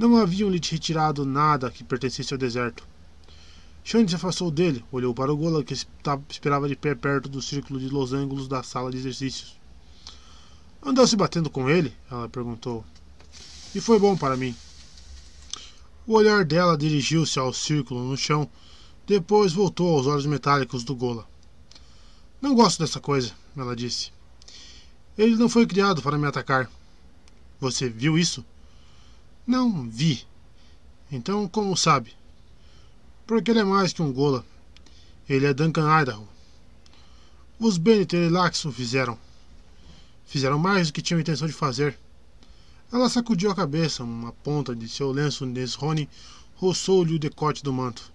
Não 0.00 0.16
haviam-lhe 0.16 0.58
retirado 0.58 1.26
nada 1.26 1.70
que 1.70 1.84
pertencesse 1.84 2.32
ao 2.32 2.38
deserto. 2.38 2.88
Shane 3.84 4.08
se 4.08 4.14
afastou 4.14 4.50
dele, 4.50 4.82
olhou 4.90 5.12
para 5.12 5.30
o 5.30 5.36
Gola 5.36 5.62
que 5.62 5.74
esperava 5.74 6.66
de 6.66 6.74
pé 6.74 6.94
perto 6.94 7.28
do 7.28 7.42
círculo 7.42 7.78
de 7.78 7.90
losangos 7.90 8.48
da 8.48 8.62
sala 8.62 8.90
de 8.90 8.96
exercícios. 8.96 9.60
Andou 10.82 11.06
se 11.06 11.16
batendo 11.16 11.50
com 11.50 11.68
ele? 11.68 11.94
Ela 12.10 12.30
perguntou. 12.30 12.82
E 13.74 13.80
foi 13.82 13.98
bom 13.98 14.16
para 14.16 14.38
mim. 14.38 14.56
O 16.06 16.14
olhar 16.14 16.46
dela 16.46 16.78
dirigiu-se 16.78 17.38
ao 17.38 17.52
círculo 17.52 18.02
no 18.02 18.16
chão, 18.16 18.48
depois 19.06 19.52
voltou 19.52 19.98
aos 19.98 20.06
olhos 20.06 20.24
metálicos 20.24 20.82
do 20.82 20.96
Gola. 20.96 21.28
Não 22.40 22.54
gosto 22.54 22.78
dessa 22.78 23.00
coisa, 23.00 23.32
ela 23.54 23.76
disse. 23.76 24.10
Ele 25.18 25.36
não 25.36 25.50
foi 25.50 25.66
criado 25.66 26.00
para 26.00 26.16
me 26.16 26.26
atacar. 26.26 26.70
Você 27.60 27.86
viu 27.90 28.16
isso? 28.16 28.42
Não 29.50 29.90
vi. 29.90 30.24
Então, 31.10 31.48
como 31.48 31.76
sabe? 31.76 32.14
Porque 33.26 33.50
ele 33.50 33.58
é 33.58 33.64
mais 33.64 33.92
que 33.92 34.00
um 34.00 34.12
Gola. 34.12 34.46
Ele 35.28 35.44
é 35.44 35.52
Duncan 35.52 36.00
Idaho. 36.00 36.28
Os 37.58 37.76
Bennett 37.76 38.14
e 38.14 38.28
Lax 38.28 38.64
o 38.64 38.70
fizeram. 38.70 39.18
Fizeram 40.24 40.56
mais 40.56 40.86
do 40.86 40.92
que 40.92 41.02
tinham 41.02 41.18
intenção 41.18 41.48
de 41.48 41.52
fazer. 41.52 41.98
Ela 42.92 43.08
sacudiu 43.08 43.50
a 43.50 43.54
cabeça, 43.56 44.04
uma 44.04 44.30
ponta 44.30 44.72
de 44.72 44.88
seu 44.88 45.10
lenço 45.10 45.44
Nesrone 45.44 46.08
roçou-lhe 46.54 47.16
o 47.16 47.18
decote 47.18 47.64
do 47.64 47.72
manto. 47.72 48.12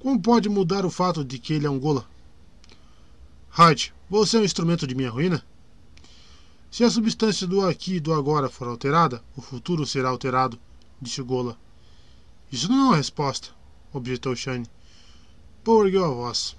Como 0.00 0.20
pode 0.20 0.50
mudar 0.50 0.84
o 0.84 0.90
fato 0.90 1.24
de 1.24 1.38
que 1.38 1.54
ele 1.54 1.66
é 1.66 1.70
um 1.70 1.80
Gola? 1.80 2.06
Hyde, 3.48 3.94
você 4.10 4.36
é 4.36 4.40
um 4.40 4.44
instrumento 4.44 4.86
de 4.86 4.94
minha 4.94 5.08
ruína? 5.08 5.42
Se 6.74 6.82
a 6.82 6.90
substância 6.90 7.46
do 7.46 7.64
aqui 7.64 7.94
e 7.94 8.00
do 8.00 8.12
agora 8.12 8.50
for 8.50 8.66
alterada, 8.66 9.22
o 9.36 9.40
futuro 9.40 9.86
será 9.86 10.08
alterado, 10.08 10.58
disse 11.00 11.22
Gola. 11.22 11.56
Isso 12.50 12.68
não 12.68 12.76
é 12.76 12.84
uma 12.86 12.96
resposta, 12.96 13.50
objetou 13.92 14.34
Shane. 14.34 14.66
Paul 15.62 15.86
ergueu 15.86 16.04
a 16.04 16.08
voz. 16.08 16.56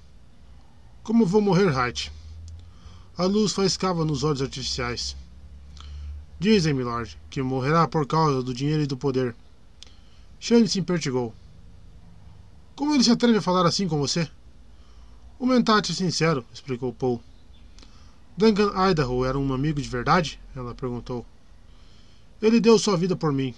Como 1.03 1.25
vou 1.25 1.41
morrer, 1.41 1.69
Hyde? 1.69 2.13
A 3.17 3.25
luz 3.25 3.51
faiscava 3.51 4.05
nos 4.05 4.23
olhos 4.23 4.41
artificiais. 4.41 5.17
Dizem, 6.39 6.73
milord, 6.73 7.19
que 7.29 7.41
morrerá 7.41 7.85
por 7.85 8.07
causa 8.07 8.41
do 8.41 8.53
dinheiro 8.53 8.83
e 8.83 8.87
do 8.87 8.95
poder. 8.95 9.35
Shane 10.39 10.69
se 10.69 10.79
impertigou. 10.79 11.33
Como 12.73 12.93
ele 12.93 13.03
se 13.03 13.11
atreve 13.11 13.39
a 13.39 13.41
falar 13.41 13.65
assim 13.65 13.85
com 13.85 13.99
você? 13.99 14.31
O 15.37 15.45
mentate 15.45 15.91
é 15.91 15.95
sincero, 15.95 16.45
explicou 16.53 16.93
Paul. 16.93 17.21
Duncan 18.37 18.71
Idaho 18.89 19.23
era 19.23 19.39
um 19.39 19.53
amigo 19.53 19.81
de 19.81 19.87
verdade? 19.87 20.39
Ela 20.53 20.75
perguntou. 20.75 21.25
Ele 22.41 22.59
deu 22.59 22.77
sua 22.77 22.97
vida 22.97 23.15
por 23.15 23.31
mim. 23.31 23.55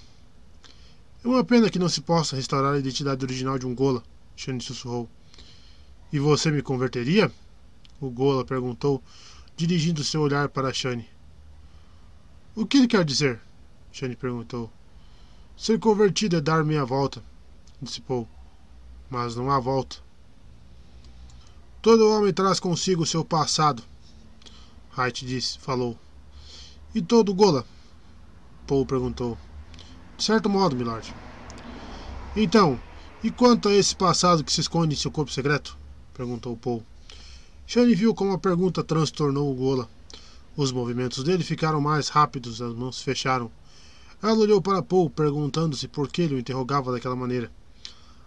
É 1.25 1.27
uma 1.27 1.43
pena 1.43 1.69
que 1.69 1.79
não 1.79 1.89
se 1.89 1.99
possa 2.01 2.35
restaurar 2.35 2.75
a 2.75 2.79
identidade 2.79 3.25
original 3.25 3.57
de 3.57 3.65
um 3.65 3.73
Gola, 3.73 4.03
Shane 4.35 4.61
sussurrou. 4.61 5.09
E 6.13 6.19
você 6.19 6.51
me 6.51 6.61
converteria? 6.61 7.31
O 7.99 8.11
Gola 8.11 8.45
perguntou, 8.45 9.01
dirigindo 9.55 10.03
seu 10.03 10.21
olhar 10.21 10.47
para 10.47 10.71
Shane. 10.71 11.09
O 12.55 12.65
que 12.65 12.77
ele 12.77 12.87
quer 12.87 13.03
dizer? 13.03 13.41
Shane 13.91 14.15
perguntou. 14.15 14.71
Ser 15.57 15.79
convertido 15.79 16.35
é 16.37 16.41
dar 16.41 16.63
meia 16.63 16.85
volta, 16.85 17.23
disse 17.81 17.99
Paul. 17.99 18.27
Mas 19.09 19.35
não 19.35 19.49
há 19.49 19.59
volta. 19.59 19.97
Todo 21.81 22.11
homem 22.11 22.31
traz 22.31 22.59
consigo 22.59 23.07
seu 23.07 23.25
passado, 23.25 23.81
Hart 24.97 25.23
disse, 25.23 25.59
falou. 25.59 25.95
E 26.95 27.01
todo 27.03 27.33
Gola? 27.33 27.63
Paul 28.65 28.83
perguntou. 28.83 29.37
De 30.17 30.23
certo 30.23 30.49
modo, 30.49 30.75
milord. 30.75 31.13
Então, 32.35 32.79
e 33.23 33.29
quanto 33.29 33.69
a 33.69 33.73
esse 33.73 33.95
passado 33.95 34.43
que 34.43 34.51
se 34.51 34.61
esconde 34.61 34.95
em 34.95 34.97
seu 34.97 35.11
corpo 35.11 35.31
secreto? 35.31 35.77
perguntou 36.15 36.57
Paul. 36.57 36.83
Shane 37.67 37.93
viu 37.93 38.15
como 38.15 38.31
a 38.31 38.39
pergunta 38.39 38.83
transtornou 38.83 39.51
o 39.51 39.55
Gola. 39.55 39.87
Os 40.55 40.71
movimentos 40.71 41.23
dele 41.23 41.43
ficaram 41.43 41.79
mais 41.79 42.09
rápidos, 42.09 42.59
as 42.59 42.73
mãos 42.73 42.97
se 42.97 43.03
fecharam. 43.03 43.51
Ela 44.23 44.33
olhou 44.33 44.59
para 44.59 44.81
Paul, 44.81 45.11
perguntando-se 45.11 45.87
por 45.87 46.09
que 46.09 46.23
ele 46.23 46.33
o 46.33 46.39
interrogava 46.39 46.91
daquela 46.91 47.15
maneira. 47.15 47.51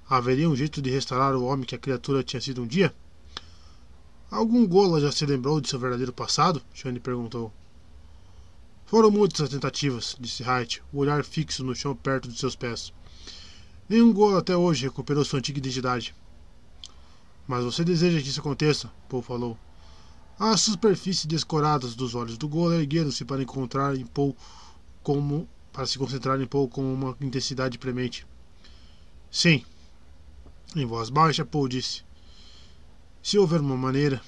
Haveria 0.09 0.49
um 0.49 0.55
jeito 0.55 0.81
de 0.81 0.91
restaurar 0.91 1.35
o 1.35 1.45
homem 1.45 1.67
que 1.67 1.75
a 1.75 1.79
criatura 1.79 2.23
tinha 2.23 2.41
sido 2.41 2.63
um 2.63 2.67
dia? 2.67 2.95
Algum 4.31 4.65
Gola 4.65 5.01
já 5.01 5.11
se 5.11 5.27
lembrou 5.27 5.61
de 5.61 5.69
seu 5.69 5.77
verdadeiro 5.77 6.13
passado? 6.13 6.63
Shane 6.73 7.01
perguntou. 7.01 7.53
Foram 8.87 9.11
muitas 9.11 9.41
as 9.41 9.49
tentativas, 9.49 10.17
disse 10.21 10.45
Wright, 10.45 10.81
o 10.93 10.99
olhar 10.99 11.25
fixo 11.25 11.65
no 11.65 11.75
chão 11.75 11.97
perto 11.97 12.29
de 12.29 12.39
seus 12.39 12.55
pés. 12.55 12.93
Nenhum 13.89 14.13
Gola 14.13 14.39
até 14.39 14.57
hoje 14.57 14.85
recuperou 14.85 15.25
sua 15.25 15.41
antiga 15.41 15.59
identidade. 15.59 16.15
Mas 17.45 17.65
você 17.65 17.83
deseja 17.83 18.23
que 18.23 18.29
isso 18.29 18.39
aconteça, 18.39 18.89
Paul 19.09 19.21
falou. 19.21 19.59
As 20.39 20.61
superfícies 20.61 21.27
descoradas 21.27 21.97
dos 21.97 22.15
olhos 22.15 22.39
do 22.39 22.49
Gola 22.49 22.77
ergueram-se 22.77 23.25
para 23.25 23.43
encontrar 23.43 23.97
em 23.97 24.07
Paul 24.07 24.37
como 25.03 25.49
para 25.73 25.87
se 25.87 25.99
concentrar 25.99 26.41
em 26.41 26.47
Paul 26.47 26.69
com 26.69 26.95
uma 26.95 27.17
intensidade 27.21 27.79
premente. 27.79 28.25
Sim. 29.29 29.65
Em 30.77 30.87
voz 30.87 31.11
baixa, 31.11 31.45
Paul 31.45 31.67
disse 31.67 32.05
se 33.23 33.39
houver 33.39 33.61
uma 33.61 33.77
maneira. 33.77 34.21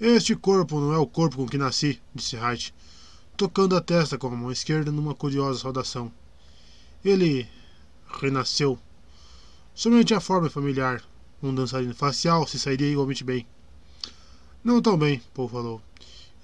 Este 0.00 0.34
corpo 0.34 0.80
não 0.80 0.94
é 0.94 0.98
o 0.98 1.06
corpo 1.06 1.36
com 1.36 1.46
que 1.46 1.58
nasci, 1.58 2.00
disse 2.14 2.36
Wright, 2.36 2.74
tocando 3.36 3.76
a 3.76 3.80
testa 3.80 4.16
com 4.16 4.28
a 4.28 4.30
mão 4.30 4.50
esquerda 4.50 4.90
numa 4.90 5.14
curiosa 5.14 5.60
saudação. 5.60 6.10
Ele 7.04 7.48
renasceu. 8.20 8.78
Somente 9.74 10.14
a 10.14 10.20
forma 10.20 10.46
é 10.46 10.50
familiar. 10.50 11.02
Um 11.42 11.54
dançarino 11.54 11.94
facial 11.94 12.46
se 12.46 12.58
sairia 12.58 12.90
igualmente 12.90 13.24
bem. 13.24 13.46
Não 14.62 14.82
tão 14.82 14.98
bem, 14.98 15.22
Paul 15.32 15.48
falou. 15.48 15.82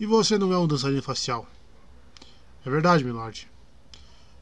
E 0.00 0.06
você 0.06 0.38
não 0.38 0.52
é 0.52 0.58
um 0.58 0.66
dançarino 0.66 1.02
facial. 1.02 1.46
É 2.64 2.70
verdade, 2.70 3.04
milord. 3.04 3.48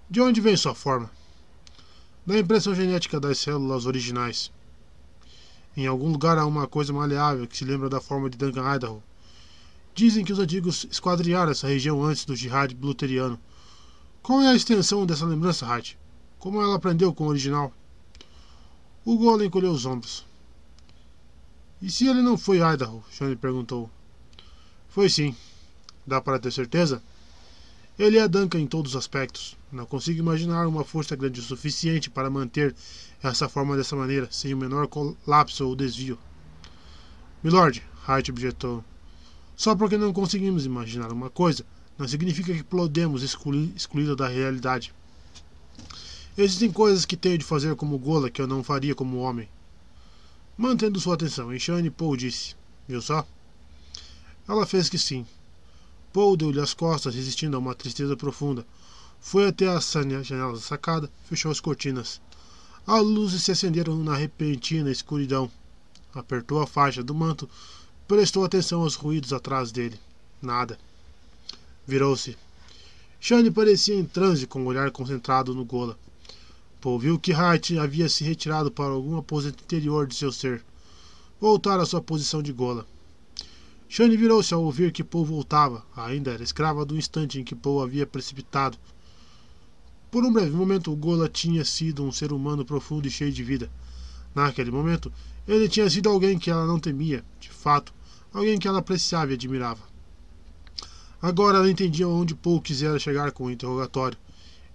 De 0.09 0.21
onde 0.21 0.41
vem 0.41 0.57
sua 0.57 0.75
forma? 0.75 1.11
Da 2.25 2.39
impressão 2.39 2.75
genética 2.75 3.19
das 3.19 3.39
células 3.39 3.85
originais. 3.85 4.53
Em 5.77 5.87
algum 5.87 6.11
lugar 6.11 6.39
há 6.39 6.47
uma 6.47 6.67
coisa 6.69 6.93
maleável 6.93 7.47
que 7.47 7.57
se 7.57 7.65
lembra 7.65 7.89
da 7.89 8.01
forma 8.01 8.31
de 8.31 8.39
Duncan 8.39 8.75
Idaho. 8.75 9.03
Dizem 9.95 10.25
que 10.25 10.33
os 10.33 10.39
antigos 10.39 10.87
esquadrilharam 10.91 11.53
essa 11.53 11.67
região 11.67 12.03
antes 12.05 12.25
do 12.25 12.37
jihad 12.37 12.75
bluteriano. 12.75 13.39
Qual 14.23 14.41
é 14.41 14.49
a 14.49 14.55
extensão 14.55 15.05
dessa 15.05 15.27
lembrança, 15.27 15.67
Hat? 15.67 15.99
Como 16.39 16.61
ela 16.63 16.77
aprendeu 16.77 17.13
com 17.13 17.25
o 17.25 17.29
original? 17.29 17.73
O 19.05 19.19
Golem 19.19 19.49
encolheu 19.49 19.71
os 19.71 19.85
ombros. 19.85 20.25
E 21.83 21.91
se 21.91 22.07
ele 22.07 22.23
não 22.23 22.39
foi 22.39 22.59
Idaho? 22.59 23.03
Shane 23.11 23.37
perguntou. 23.37 23.91
Foi 24.89 25.09
sim. 25.09 25.35
Dá 26.07 26.21
para 26.21 26.39
ter 26.39 26.53
certeza? 26.53 27.03
Ele 27.99 28.19
é 28.19 28.27
Duncan 28.27 28.61
em 28.61 28.67
todos 28.67 28.93
os 28.93 28.97
aspectos. 28.97 29.57
Não 29.71 29.87
consigo 29.87 30.19
imaginar 30.19 30.67
uma 30.67 30.85
força 30.85 31.15
grande 31.15 31.41
o 31.41 31.43
suficiente 31.43 32.09
para 32.11 32.31
manter 32.31 32.75
essa 33.31 33.49
forma 33.49 33.77
dessa 33.77 33.97
maneira, 33.97 34.29
sem 34.31 34.53
o 34.53 34.57
menor 34.57 34.87
colapso 34.87 35.67
ou 35.67 35.77
desvio. 35.77 36.19
Milord, 37.43 37.83
Hart 38.07 38.29
objetou. 38.29 38.85
Só 39.57 39.75
porque 39.75 39.97
não 39.97 40.13
conseguimos 40.13 40.67
imaginar 40.67 41.13
uma 41.13 41.31
coisa, 41.31 41.65
não 41.97 42.09
significa 42.09 42.53
que 42.53 42.65
podemos 42.65 43.23
excluí-la 43.23 44.15
da 44.15 44.29
realidade. 44.29 44.93
Existem 46.37 46.73
coisas 46.73 47.05
que 47.05 47.17
tenho 47.17 47.39
de 47.39 47.45
fazer 47.45 47.77
como 47.77 47.99
Gola 47.99 48.29
que 48.29 48.43
eu 48.43 48.47
não 48.47 48.65
faria 48.65 48.95
como 48.95 49.19
homem. 49.19 49.49
Mantendo 50.57 50.99
sua 50.99 51.15
atenção, 51.15 51.57
Shane 51.59 51.91
Paul 51.91 52.17
disse: 52.17 52.57
Viu 52.89 53.01
só? 53.01 53.27
Ela 54.49 54.67
fez 54.67 54.89
que 54.89 54.99
sim. 54.99 55.25
Paul 56.13 56.37
deu-lhe 56.37 56.61
as 56.61 56.75
costas, 56.75 57.15
resistindo 57.15 57.57
a 57.57 57.61
uma 57.61 57.75
tristeza 57.75 58.17
profunda. 58.17 58.67
Foi 59.21 59.47
até 59.49 59.69
a 59.69 59.81
janela 59.81 60.53
da 60.53 60.61
sacada, 60.61 61.11
fechou 61.25 61.51
as 61.51 61.61
cortinas. 61.61 62.21
As 62.87 63.03
luzes 63.03 63.43
se 63.43 63.53
acenderam 63.53 63.97
na 63.97 64.15
repentina 64.15 64.91
escuridão. 64.91 65.51
Apertou 66.15 66.61
a 66.61 66.67
faixa 66.67 67.03
do 67.03 67.15
manto, 67.15 67.49
prestou 68.07 68.45
atenção 68.45 68.83
aos 68.83 68.95
ruídos 68.95 69.33
atrás 69.33 69.73
dele. 69.73 69.99
Nada. 70.41 70.79
Virou-se. 71.87 72.37
Shane 73.19 73.51
parecia 73.51 73.95
em 73.95 74.05
transe 74.05 74.47
com 74.47 74.63
o 74.63 74.67
olhar 74.67 74.91
concentrado 74.91 75.55
no 75.55 75.65
Gola. 75.65 75.99
Paul 76.85 76.99
viu 76.99 77.19
que 77.19 77.33
Hart 77.33 77.71
havia 77.81 78.11
se 78.11 78.23
retirado 78.23 78.71
para 78.71 78.93
algum 78.93 79.17
aposento 79.17 79.65
interior 79.65 80.07
de 80.07 80.15
seu 80.15 80.31
ser. 80.31 80.63
Voltar 81.41 81.81
à 81.81 81.87
sua 81.87 82.03
posição 82.03 82.43
de 82.43 82.53
gola. 82.53 82.87
Shane 83.89 84.15
virou-se 84.19 84.53
ao 84.53 84.63
ouvir 84.63 84.93
que 84.93 85.03
Paul 85.03 85.25
voltava. 85.25 85.83
Ainda 85.97 86.33
era 86.33 86.43
escrava 86.43 86.85
do 86.85 86.99
instante 86.99 87.41
em 87.41 87.45
que 87.45 87.55
Paul 87.55 87.83
havia 87.83 88.07
precipitado. 88.07 88.77
Por 90.15 90.25
um 90.25 90.33
breve 90.33 90.53
momento, 90.53 90.93
o 90.93 90.97
Gola 90.97 91.29
tinha 91.29 91.65
sido 91.65 92.05
um 92.05 92.13
ser 92.13 92.33
humano 92.33 92.65
profundo 92.65 93.09
e 93.09 93.11
cheio 93.11 93.33
de 93.33 93.43
vida. 93.43 93.69
Naquele 94.33 94.71
momento, 94.71 95.13
ele 95.45 95.69
tinha 95.69 95.91
sido 95.91 96.09
alguém 96.09 96.39
que 96.39 96.49
ela 96.49 96.65
não 96.65 96.79
temia, 96.79 97.25
de 97.41 97.51
fato, 97.51 97.93
alguém 98.33 98.57
que 98.57 98.69
ela 98.69 98.79
apreciava 98.79 99.33
e 99.33 99.35
admirava. 99.35 99.83
Agora 101.21 101.59
ela 101.59 101.69
entendia 101.69 102.07
onde 102.07 102.33
Paul 102.33 102.63
quisera 102.63 102.97
chegar 102.97 103.33
com 103.33 103.47
o 103.47 103.51
interrogatório. 103.51 104.17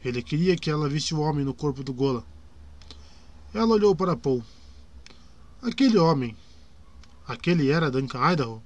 Ele 0.04 0.22
queria 0.22 0.58
que 0.58 0.70
ela 0.70 0.90
visse 0.90 1.16
o 1.16 1.22
homem 1.22 1.46
no 1.46 1.54
corpo 1.54 1.86
do 1.86 1.94
Gola. 1.94 2.26
Ela 3.54 3.76
olhou 3.76 3.96
para 3.96 4.18
Paul. 4.18 4.44
Aquele 5.62 5.98
homem. 5.98 6.36
Aquele 7.26 7.72
era 7.72 7.90
Duncan 7.90 8.34
Idaho? 8.34 8.62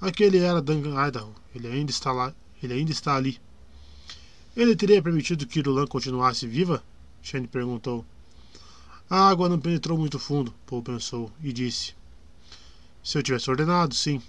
Aquele 0.00 0.38
era 0.38 0.60
Duncan 0.60 0.96
Idaho. 1.06 1.32
Ele 1.54 1.68
ainda 1.68 1.92
está 1.92 2.10
lá. 2.10 2.34
Ele 2.60 2.72
ainda 2.72 2.90
está 2.90 3.14
ali. 3.14 3.38
Ele 4.56 4.76
teria 4.76 5.02
permitido 5.02 5.46
que 5.46 5.58
Irulan 5.58 5.86
continuasse 5.86 6.46
viva? 6.46 6.82
Shane 7.22 7.48
perguntou. 7.48 8.04
A 9.10 9.28
água 9.28 9.48
não 9.48 9.58
penetrou 9.58 9.98
muito 9.98 10.18
fundo, 10.18 10.54
Paul 10.66 10.82
pensou, 10.82 11.30
e 11.42 11.52
disse. 11.52 11.94
Se 13.02 13.18
eu 13.18 13.22
tivesse 13.22 13.50
ordenado, 13.50 13.94
sim. 13.94 14.22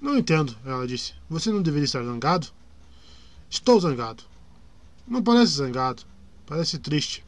Não 0.00 0.18
entendo, 0.18 0.56
ela 0.64 0.86
disse. 0.86 1.14
Você 1.30 1.50
não 1.50 1.62
deveria 1.62 1.84
estar 1.84 2.02
zangado? 2.02 2.48
Estou 3.48 3.80
zangado. 3.80 4.24
Não 5.06 5.22
parece 5.22 5.52
zangado. 5.52 6.02
Parece 6.46 6.78
triste. 6.78 7.24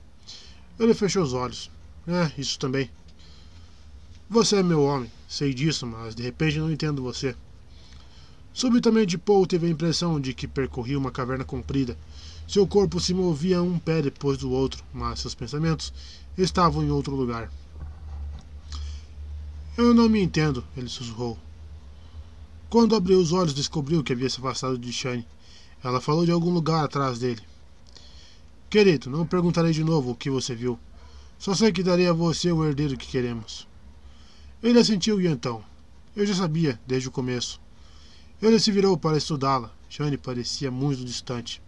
Ele 0.78 0.94
fechou 0.94 1.22
os 1.22 1.32
olhos. 1.32 1.70
É, 2.06 2.32
isso 2.38 2.58
também. 2.58 2.90
Você 4.28 4.56
é 4.56 4.62
meu 4.62 4.82
homem, 4.82 5.10
sei 5.28 5.54
disso, 5.54 5.86
mas 5.86 6.14
de 6.14 6.22
repente 6.22 6.58
não 6.58 6.70
entendo 6.70 7.02
você. 7.02 7.36
Subitamente 8.54 9.18
Paul 9.18 9.48
teve 9.48 9.66
a 9.66 9.70
impressão 9.70 10.20
de 10.20 10.32
que 10.32 10.46
percorria 10.46 10.96
uma 10.96 11.10
caverna 11.10 11.44
comprida. 11.44 11.98
Seu 12.46 12.64
corpo 12.68 13.00
se 13.00 13.12
movia 13.12 13.60
um 13.60 13.80
pé 13.80 14.00
depois 14.00 14.38
do 14.38 14.48
outro, 14.52 14.84
mas 14.92 15.18
seus 15.18 15.34
pensamentos 15.34 15.92
estavam 16.38 16.84
em 16.84 16.90
outro 16.90 17.16
lugar. 17.16 17.50
Eu 19.76 19.92
não 19.92 20.08
me 20.08 20.22
entendo, 20.22 20.64
ele 20.76 20.88
sussurrou. 20.88 21.36
Quando 22.70 22.94
abriu 22.94 23.18
os 23.18 23.32
olhos, 23.32 23.52
descobriu 23.52 24.04
que 24.04 24.12
havia 24.12 24.30
se 24.30 24.38
afastado 24.38 24.78
de 24.78 24.92
Shane. 24.92 25.26
Ela 25.82 26.00
falou 26.00 26.24
de 26.24 26.30
algum 26.30 26.50
lugar 26.50 26.84
atrás 26.84 27.18
dele. 27.18 27.42
Querido, 28.70 29.10
não 29.10 29.26
perguntarei 29.26 29.72
de 29.72 29.82
novo 29.82 30.12
o 30.12 30.16
que 30.16 30.30
você 30.30 30.54
viu. 30.54 30.78
Só 31.40 31.56
sei 31.56 31.72
que 31.72 31.82
darei 31.82 32.06
a 32.06 32.12
você 32.12 32.52
o 32.52 32.64
herdeiro 32.64 32.96
que 32.96 33.08
queremos. 33.08 33.66
Ele 34.62 34.78
assentiu 34.78 35.20
e 35.20 35.26
então. 35.26 35.64
Eu 36.14 36.24
já 36.24 36.34
sabia, 36.34 36.80
desde 36.86 37.08
o 37.08 37.12
começo. 37.12 37.63
Ele 38.42 38.58
se 38.58 38.70
virou 38.70 38.96
para 38.96 39.16
estudá-la. 39.16 39.72
Jane 39.88 40.18
parecia 40.18 40.70
muito 40.70 41.04
distante. 41.04 41.62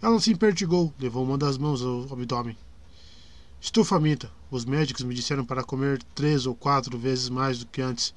Ela 0.00 0.20
se 0.20 0.32
impertigou, 0.32 0.94
levou 0.98 1.24
uma 1.24 1.36
das 1.36 1.58
mãos 1.58 1.82
ao 1.82 2.12
abdômen. 2.12 2.56
Estou 3.60 3.84
faminta. 3.84 4.30
Os 4.50 4.64
médicos 4.64 5.04
me 5.04 5.14
disseram 5.14 5.44
para 5.44 5.64
comer 5.64 6.02
três 6.14 6.46
ou 6.46 6.54
quatro 6.54 6.96
vezes 6.98 7.28
mais 7.28 7.58
do 7.58 7.66
que 7.66 7.82
antes. 7.82 8.14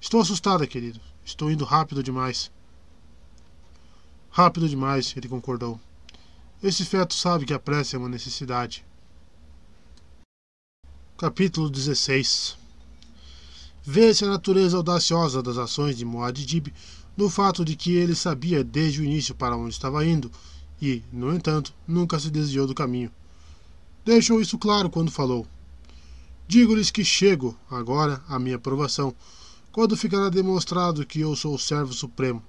Estou 0.00 0.20
assustada, 0.20 0.66
querido. 0.66 1.00
Estou 1.24 1.50
indo 1.50 1.64
rápido 1.64 2.02
demais. 2.02 2.50
Rápido 4.30 4.68
demais, 4.68 5.12
ele 5.16 5.28
concordou. 5.28 5.78
Esse 6.62 6.84
feto 6.84 7.14
sabe 7.14 7.44
que 7.44 7.52
a 7.52 7.58
prece 7.58 7.96
é 7.96 7.98
uma 7.98 8.08
necessidade. 8.08 8.84
Capítulo 11.18 11.68
16 11.68 12.61
Vê-se 13.84 14.24
a 14.24 14.28
natureza 14.28 14.76
audaciosa 14.76 15.42
das 15.42 15.58
ações 15.58 15.96
de 15.96 16.04
Muad'Dib 16.04 16.72
no 17.16 17.28
fato 17.28 17.64
de 17.64 17.74
que 17.74 17.94
ele 17.94 18.14
sabia 18.14 18.62
desde 18.62 19.00
o 19.00 19.04
início 19.04 19.34
para 19.34 19.56
onde 19.56 19.74
estava 19.74 20.06
indo 20.06 20.30
e, 20.80 21.02
no 21.12 21.34
entanto, 21.34 21.74
nunca 21.86 22.18
se 22.18 22.30
desviou 22.30 22.66
do 22.66 22.74
caminho. 22.74 23.10
Deixou 24.04 24.40
isso 24.40 24.58
claro 24.58 24.88
quando 24.88 25.10
falou. 25.10 25.46
Digo-lhes 26.46 26.90
que 26.90 27.04
chego, 27.04 27.56
agora, 27.70 28.22
à 28.28 28.38
minha 28.38 28.56
aprovação, 28.56 29.14
quando 29.70 29.96
ficará 29.96 30.28
demonstrado 30.28 31.06
que 31.06 31.20
eu 31.20 31.34
sou 31.34 31.54
o 31.54 31.58
servo 31.58 31.92
supremo. 31.92 32.42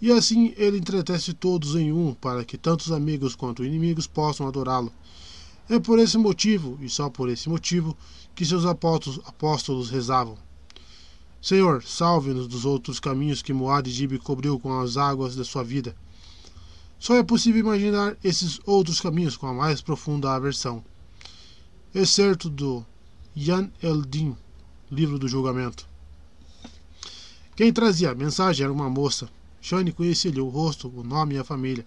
E 0.00 0.10
assim 0.10 0.54
ele 0.56 0.78
entretece 0.78 1.34
todos 1.34 1.74
em 1.76 1.92
um, 1.92 2.14
para 2.14 2.44
que 2.44 2.56
tanto 2.56 2.80
os 2.80 2.92
amigos 2.92 3.34
quanto 3.34 3.64
inimigos 3.64 4.06
possam 4.06 4.46
adorá-lo. 4.46 4.92
É 5.70 5.78
por 5.78 6.00
esse 6.00 6.18
motivo, 6.18 6.76
e 6.82 6.88
só 6.88 7.08
por 7.08 7.28
esse 7.28 7.48
motivo, 7.48 7.96
que 8.34 8.44
seus 8.44 8.66
apóstolos, 8.66 9.20
apóstolos 9.24 9.88
rezavam. 9.88 10.36
Senhor, 11.40 11.84
salve-nos 11.84 12.48
dos 12.48 12.64
outros 12.64 12.98
caminhos 12.98 13.40
que 13.40 13.52
Moad 13.52 13.88
Dib 13.94 14.18
cobriu 14.18 14.58
com 14.58 14.80
as 14.80 14.96
águas 14.96 15.36
da 15.36 15.44
sua 15.44 15.62
vida. 15.62 15.94
Só 16.98 17.14
é 17.14 17.22
possível 17.22 17.60
imaginar 17.60 18.16
esses 18.24 18.58
outros 18.66 19.00
caminhos 19.00 19.36
com 19.36 19.46
a 19.46 19.54
mais 19.54 19.80
profunda 19.80 20.34
aversão. 20.34 20.84
Excerto 21.94 22.50
do 22.50 22.84
Yan 23.36 23.70
Eldin, 23.80 24.36
livro 24.90 25.20
do 25.20 25.28
julgamento. 25.28 25.88
Quem 27.54 27.72
trazia 27.72 28.10
a 28.10 28.14
mensagem 28.16 28.64
era 28.64 28.72
uma 28.72 28.90
moça, 28.90 29.30
Shane 29.60 29.92
conhecia-lhe 29.92 30.40
o 30.40 30.48
rosto, 30.48 30.88
o 30.88 31.04
nome 31.04 31.36
e 31.36 31.38
a 31.38 31.44
família, 31.44 31.86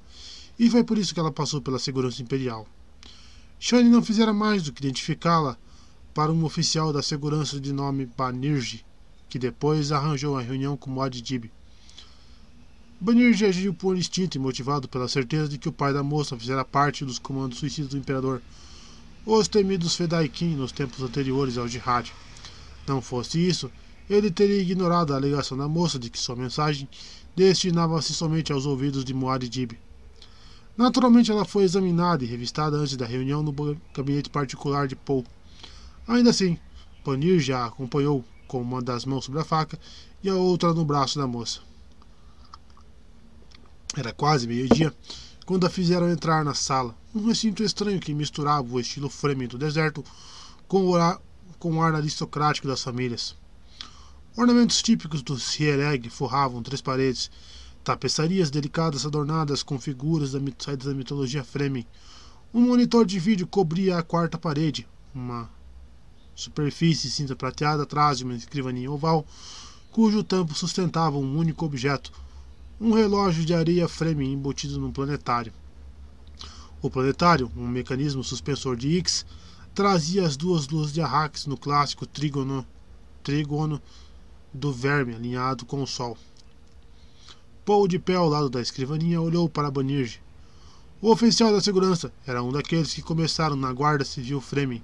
e 0.57 0.69
foi 0.69 0.85
por 0.85 0.97
isso 0.97 1.13
que 1.13 1.19
ela 1.19 1.33
passou 1.33 1.59
pela 1.59 1.79
segurança 1.79 2.21
imperial. 2.21 2.65
Shane 3.65 3.89
não 3.89 4.03
fizera 4.03 4.33
mais 4.33 4.61
do 4.61 4.73
que 4.73 4.81
identificá-la 4.81 5.55
para 6.13 6.33
um 6.33 6.43
oficial 6.43 6.91
da 6.91 7.01
segurança 7.01 7.61
de 7.61 7.71
nome 7.71 8.05
Banirji, 8.05 8.85
que 9.29 9.39
depois 9.39 9.89
arranjou 9.89 10.37
a 10.37 10.41
reunião 10.41 10.75
com 10.75 10.91
Mod 10.91 11.21
Dib. 11.21 11.45
Banirji 12.99 13.45
agiu 13.45 13.73
por 13.73 13.97
instinto 13.97 14.35
e 14.35 14.39
motivado 14.39 14.89
pela 14.89 15.07
certeza 15.07 15.47
de 15.47 15.57
que 15.57 15.69
o 15.69 15.71
pai 15.71 15.93
da 15.93 16.03
moça 16.03 16.37
fizera 16.37 16.65
parte 16.65 17.05
dos 17.05 17.17
comandos 17.17 17.59
suicidas 17.59 17.91
do 17.91 17.97
imperador, 17.97 18.41
os 19.25 19.47
temidos 19.47 19.95
Fedaikin 19.95 20.57
nos 20.57 20.73
tempos 20.73 21.01
anteriores 21.01 21.57
ao 21.57 21.65
jihad. 21.65 22.11
Não 22.85 23.01
fosse 23.01 23.39
isso, 23.39 23.71
ele 24.09 24.29
teria 24.29 24.61
ignorado 24.61 25.13
a 25.13 25.15
alegação 25.15 25.57
da 25.57 25.69
moça 25.69 25.97
de 25.97 26.09
que 26.09 26.19
sua 26.19 26.35
mensagem 26.35 26.85
destinava-se 27.33 28.13
somente 28.13 28.51
aos 28.51 28.65
ouvidos 28.65 29.05
de 29.05 29.13
Muad'Dib. 29.13 29.77
Naturalmente, 30.75 31.31
ela 31.31 31.45
foi 31.45 31.63
examinada 31.63 32.23
e 32.23 32.27
revistada 32.27 32.77
antes 32.77 32.97
da 32.97 33.05
reunião 33.05 33.43
no 33.43 33.53
gabinete 33.93 34.29
particular 34.29 34.87
de 34.87 34.95
Paul. 34.95 35.25
Ainda 36.07 36.31
assim, 36.31 36.57
Panir 37.03 37.39
já 37.39 37.65
acompanhou 37.65 38.25
com 38.47 38.61
uma 38.61 38.81
das 38.81 39.05
mãos 39.05 39.25
sobre 39.25 39.39
a 39.39 39.45
faca 39.45 39.79
e 40.23 40.29
a 40.29 40.35
outra 40.35 40.73
no 40.73 40.83
braço 40.83 41.19
da 41.19 41.27
moça. 41.27 41.59
Era 43.95 44.11
quase 44.11 44.47
meio-dia 44.47 44.93
quando 45.45 45.65
a 45.65 45.69
fizeram 45.69 46.09
entrar 46.09 46.43
na 46.43 46.53
sala, 46.53 46.95
um 47.13 47.25
recinto 47.25 47.63
estranho 47.63 47.99
que 47.99 48.13
misturava 48.13 48.67
o 48.73 48.79
estilo 48.79 49.09
Fremen 49.09 49.47
do 49.47 49.57
deserto 49.57 50.03
com 50.67 50.85
o, 50.85 50.95
ar, 50.95 51.21
com 51.59 51.75
o 51.75 51.81
ar 51.81 51.93
aristocrático 51.93 52.67
das 52.67 52.81
famílias. 52.81 53.35
Ornamentos 54.35 54.81
típicos 54.81 55.21
do 55.21 55.37
Siereg 55.37 56.09
forravam 56.09 56.63
três 56.63 56.81
paredes, 56.81 57.29
tapeçarias 57.83 58.49
delicadas 58.49 59.05
adornadas 59.05 59.61
com 59.61 59.79
figuras 59.79 60.31
da, 60.31 60.39
da 60.39 60.93
mitologia 60.93 61.43
Fremen. 61.43 61.85
Um 62.53 62.61
monitor 62.61 63.05
de 63.05 63.19
vídeo 63.19 63.45
cobria 63.45 63.97
a 63.97 64.03
quarta 64.03 64.37
parede, 64.37 64.87
uma 65.13 65.49
superfície 66.35 67.11
cinza 67.11 67.35
prateada 67.35 67.83
atrás 67.83 68.17
de 68.17 68.23
uma 68.23 68.35
escrivaninha 68.35 68.91
oval, 68.91 69.25
cujo 69.91 70.23
tampo 70.23 70.53
sustentava 70.53 71.17
um 71.17 71.37
único 71.37 71.65
objeto, 71.65 72.11
um 72.79 72.91
relógio 72.93 73.45
de 73.45 73.53
areia 73.53 73.87
Fremen 73.87 74.31
embutido 74.31 74.79
num 74.79 74.91
planetário. 74.91 75.53
O 76.81 76.89
planetário, 76.89 77.51
um 77.55 77.67
mecanismo 77.67 78.23
suspensor 78.23 78.75
de 78.75 78.97
X, 78.97 79.25
trazia 79.73 80.25
as 80.25 80.37
duas 80.37 80.67
luzes 80.67 80.93
de 80.93 81.01
Arrax 81.01 81.45
no 81.45 81.57
clássico 81.57 82.05
trígono, 82.05 82.65
trígono 83.23 83.81
do 84.53 84.71
verme 84.71 85.15
alinhado 85.15 85.65
com 85.65 85.81
o 85.81 85.87
sol. 85.87 86.17
Paul, 87.65 87.87
de 87.87 87.97
pé 87.97 88.15
ao 88.15 88.27
lado 88.27 88.49
da 88.49 88.59
escrivaninha, 88.59 89.21
olhou 89.21 89.47
para 89.47 89.71
Banirge. 89.71 90.21
O 91.01 91.09
oficial 91.09 91.49
da 91.49 91.61
segurança 91.61 92.11
era 92.27 92.43
um 92.43 92.51
daqueles 92.51 92.93
que 92.93 93.01
começaram 93.01 93.55
na 93.55 93.71
Guarda 93.71 94.03
Civil 94.03 94.41
Fremen, 94.41 94.83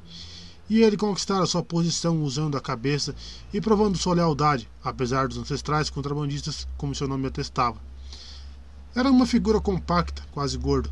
e 0.69 0.81
ele 0.81 0.95
conquistara 0.95 1.45
sua 1.45 1.61
posição 1.61 2.23
usando 2.23 2.55
a 2.55 2.61
cabeça 2.61 3.13
e 3.53 3.59
provando 3.59 3.97
sua 3.97 4.13
lealdade, 4.13 4.69
apesar 4.81 5.27
dos 5.27 5.37
ancestrais 5.37 5.89
contrabandistas, 5.89 6.65
como 6.77 6.95
seu 6.95 7.07
nome 7.07 7.27
atestava. 7.27 7.81
Era 8.95 9.11
uma 9.11 9.25
figura 9.25 9.59
compacta, 9.59 10.21
quase 10.31 10.57
gordo. 10.57 10.89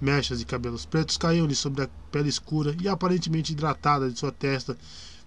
Mechas 0.00 0.40
de 0.40 0.44
cabelos 0.44 0.84
pretos 0.84 1.16
caíam-lhe 1.16 1.54
sobre 1.54 1.84
a 1.84 1.88
pele 2.10 2.28
escura 2.28 2.74
e 2.80 2.88
aparentemente 2.88 3.52
hidratada 3.52 4.10
de 4.10 4.18
sua 4.18 4.32
testa, 4.32 4.76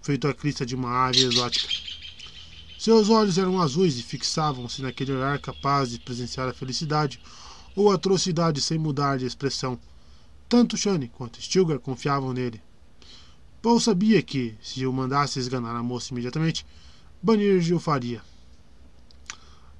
feito 0.02 0.28
a 0.28 0.34
crista 0.34 0.66
de 0.66 0.74
uma 0.74 1.06
ave 1.06 1.22
exótica. 1.22 2.03
Seus 2.84 3.08
olhos 3.08 3.38
eram 3.38 3.62
azuis 3.62 3.98
e 3.98 4.02
fixavam-se 4.02 4.82
naquele 4.82 5.12
olhar 5.12 5.38
capaz 5.38 5.88
de 5.88 5.98
presenciar 5.98 6.50
a 6.50 6.52
felicidade 6.52 7.18
ou 7.74 7.90
a 7.90 7.94
atrocidade 7.94 8.60
sem 8.60 8.76
mudar 8.76 9.16
de 9.16 9.24
expressão. 9.24 9.78
Tanto 10.50 10.76
Shane 10.76 11.08
quanto 11.08 11.40
Stilgar 11.40 11.78
confiavam 11.78 12.34
nele. 12.34 12.60
Paul 13.62 13.80
sabia 13.80 14.20
que, 14.20 14.54
se 14.60 14.84
o 14.84 14.92
mandasse 14.92 15.38
esganar 15.38 15.74
a 15.74 15.82
moça 15.82 16.12
imediatamente, 16.12 16.66
Banirge 17.22 17.72
o 17.72 17.80
faria. 17.80 18.20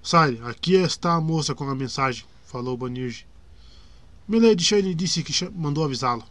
Sire, 0.02 0.40
aqui 0.42 0.76
está 0.76 1.12
a 1.12 1.20
moça 1.20 1.54
com 1.54 1.68
a 1.68 1.74
mensagem, 1.74 2.24
falou 2.46 2.74
Banirge. 2.74 3.26
Milady 4.26 4.64
Shane 4.64 4.94
disse 4.94 5.22
que 5.22 5.50
mandou 5.50 5.84
avisá-lo. 5.84 6.24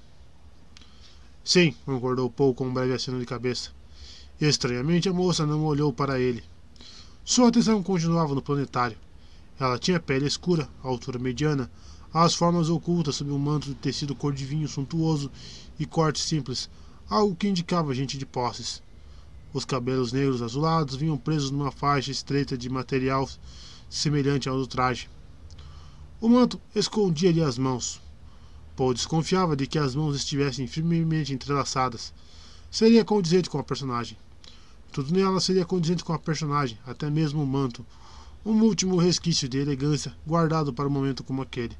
Sim, 1.43 1.75
concordou 1.85 2.31
Paul 2.31 2.55
com 2.55 2.65
um 2.65 2.73
breve 2.73 2.95
aceno 2.95 3.19
de 3.19 3.27
cabeça. 3.27 3.69
Estranhamente, 4.41 5.07
a 5.07 5.13
moça 5.13 5.45
não 5.45 5.63
olhou 5.65 5.93
para 5.93 6.19
ele. 6.19 6.43
Sua 7.25 7.47
atenção 7.47 7.81
continuava 7.81 8.35
no 8.35 8.41
planetário. 8.41 8.97
Ela 9.57 9.79
tinha 9.79 9.97
pele 9.97 10.25
escura, 10.25 10.67
altura 10.83 11.17
mediana, 11.17 11.71
as 12.13 12.35
formas 12.35 12.69
ocultas 12.69 13.15
sob 13.15 13.31
um 13.31 13.39
manto 13.39 13.69
de 13.69 13.75
tecido 13.75 14.13
cor 14.13 14.33
de 14.33 14.43
vinho 14.43 14.67
suntuoso 14.67 15.31
e 15.79 15.85
corte 15.85 16.19
simples, 16.19 16.69
algo 17.09 17.33
que 17.33 17.47
indicava 17.47 17.95
gente 17.95 18.17
de 18.17 18.25
posses. 18.25 18.83
Os 19.53 19.63
cabelos 19.63 20.11
negros 20.11 20.41
azulados 20.41 20.95
vinham 20.95 21.17
presos 21.17 21.49
numa 21.49 21.71
faixa 21.71 22.11
estreita 22.11 22.57
de 22.57 22.69
material 22.69 23.29
semelhante 23.89 24.49
ao 24.49 24.57
do 24.57 24.67
traje. 24.67 25.09
O 26.19 26.27
manto 26.27 26.59
escondia-lhe 26.75 27.41
as 27.41 27.57
mãos. 27.57 28.01
Paul 28.75 28.93
desconfiava 28.93 29.55
de 29.55 29.65
que 29.65 29.79
as 29.79 29.95
mãos 29.95 30.15
estivessem 30.15 30.67
firmemente 30.67 31.33
entrelaçadas. 31.33 32.13
Seria 32.69 33.05
condizente 33.05 33.49
com 33.49 33.59
a 33.59 33.63
personagem. 33.63 34.17
Tudo 34.93 35.11
nela 35.11 35.39
seria 35.39 35.65
condizente 35.65 36.03
com 36.03 36.13
a 36.13 36.19
personagem, 36.19 36.77
até 36.85 37.09
mesmo 37.09 37.41
o 37.41 37.47
manto, 37.47 37.83
um 38.45 38.61
último 38.61 38.95
resquício 38.95 39.49
de 39.49 39.57
elegância 39.57 40.15
guardado 40.23 40.71
para 40.71 40.87
um 40.87 40.91
momento 40.91 41.23
como 41.23 41.41
aquele. 41.41 41.75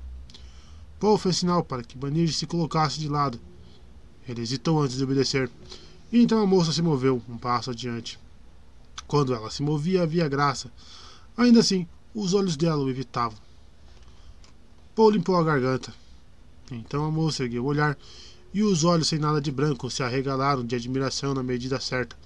Paul 1.00 1.20
fez 1.20 1.38
sinal 1.38 1.64
para 1.64 1.84
que 1.84 1.96
Banir 1.96 2.34
se 2.34 2.48
colocasse 2.48 3.00
de 3.00 3.08
lado. 3.08 3.40
Ele 4.28 4.42
hesitou 4.42 4.82
antes 4.82 4.98
de 4.98 5.04
obedecer, 5.04 5.48
e 6.12 6.24
então 6.24 6.42
a 6.42 6.48
moça 6.48 6.74
se 6.74 6.82
moveu 6.82 7.22
um 7.30 7.38
passo 7.38 7.70
adiante. 7.70 8.18
Quando 9.06 9.32
ela 9.32 9.52
se 9.52 9.62
movia, 9.62 10.02
havia 10.02 10.28
graça. 10.28 10.72
Ainda 11.38 11.60
assim, 11.60 11.86
os 12.16 12.34
olhos 12.34 12.58
dela 12.58 12.84
o 12.84 12.90
evitavam. 12.90 13.38
Paul 14.96 15.12
limpou 15.12 15.36
a 15.36 15.44
garganta. 15.44 15.94
Então 16.72 17.06
a 17.06 17.12
moça 17.12 17.44
ergueu 17.44 17.64
o 17.64 17.68
olhar 17.68 17.96
e 18.52 18.64
os 18.64 18.84
olhos 18.84 19.08
sem 19.08 19.20
nada 19.20 19.40
de 19.40 19.52
branco 19.52 19.88
se 19.92 20.02
arregalaram 20.02 20.66
de 20.66 20.76
admiração 20.76 21.36
na 21.36 21.44
medida 21.44 21.80
certa. 21.80 22.23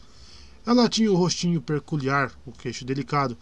Ela 0.67 0.89
tinha 0.89 1.09
o 1.09 1.15
rostinho 1.15 1.61
peculiar, 1.61 2.29
o 2.45 2.51
queixo 2.51 2.83
delicado, 2.83 3.37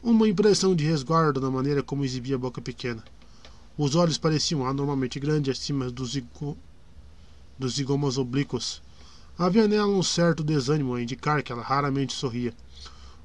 uma 0.00 0.28
impressão 0.28 0.76
de 0.76 0.84
resguardo 0.84 1.40
na 1.40 1.50
maneira 1.50 1.82
como 1.82 2.04
exibia 2.04 2.36
a 2.36 2.38
boca 2.38 2.62
pequena. 2.62 3.02
Os 3.76 3.96
olhos 3.96 4.16
pareciam 4.16 4.64
anormalmente 4.64 5.18
grandes 5.18 5.58
acima 5.58 5.90
dos, 5.90 6.12
zigo... 6.12 6.56
dos 7.58 7.74
zigomas 7.74 8.16
oblíquos. 8.16 8.80
Havia 9.36 9.66
nela 9.66 9.88
um 9.88 10.04
certo 10.04 10.44
desânimo 10.44 10.94
a 10.94 11.02
indicar 11.02 11.42
que 11.42 11.50
ela 11.50 11.64
raramente 11.64 12.12
sorria. 12.12 12.54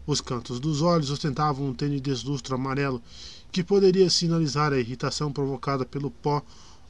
Os 0.08 0.20
cantos 0.20 0.60
dos 0.60 0.82
olhos 0.82 1.12
ostentavam 1.12 1.68
um 1.68 1.76
tênue 1.76 2.00
deslustro 2.00 2.56
amarelo 2.56 3.04
que 3.52 3.64
poderia 3.64 4.10
sinalizar 4.10 4.74
a 4.74 4.80
irritação 4.80 5.32
provocada 5.32 5.86
pelo 5.86 6.10
pó 6.10 6.42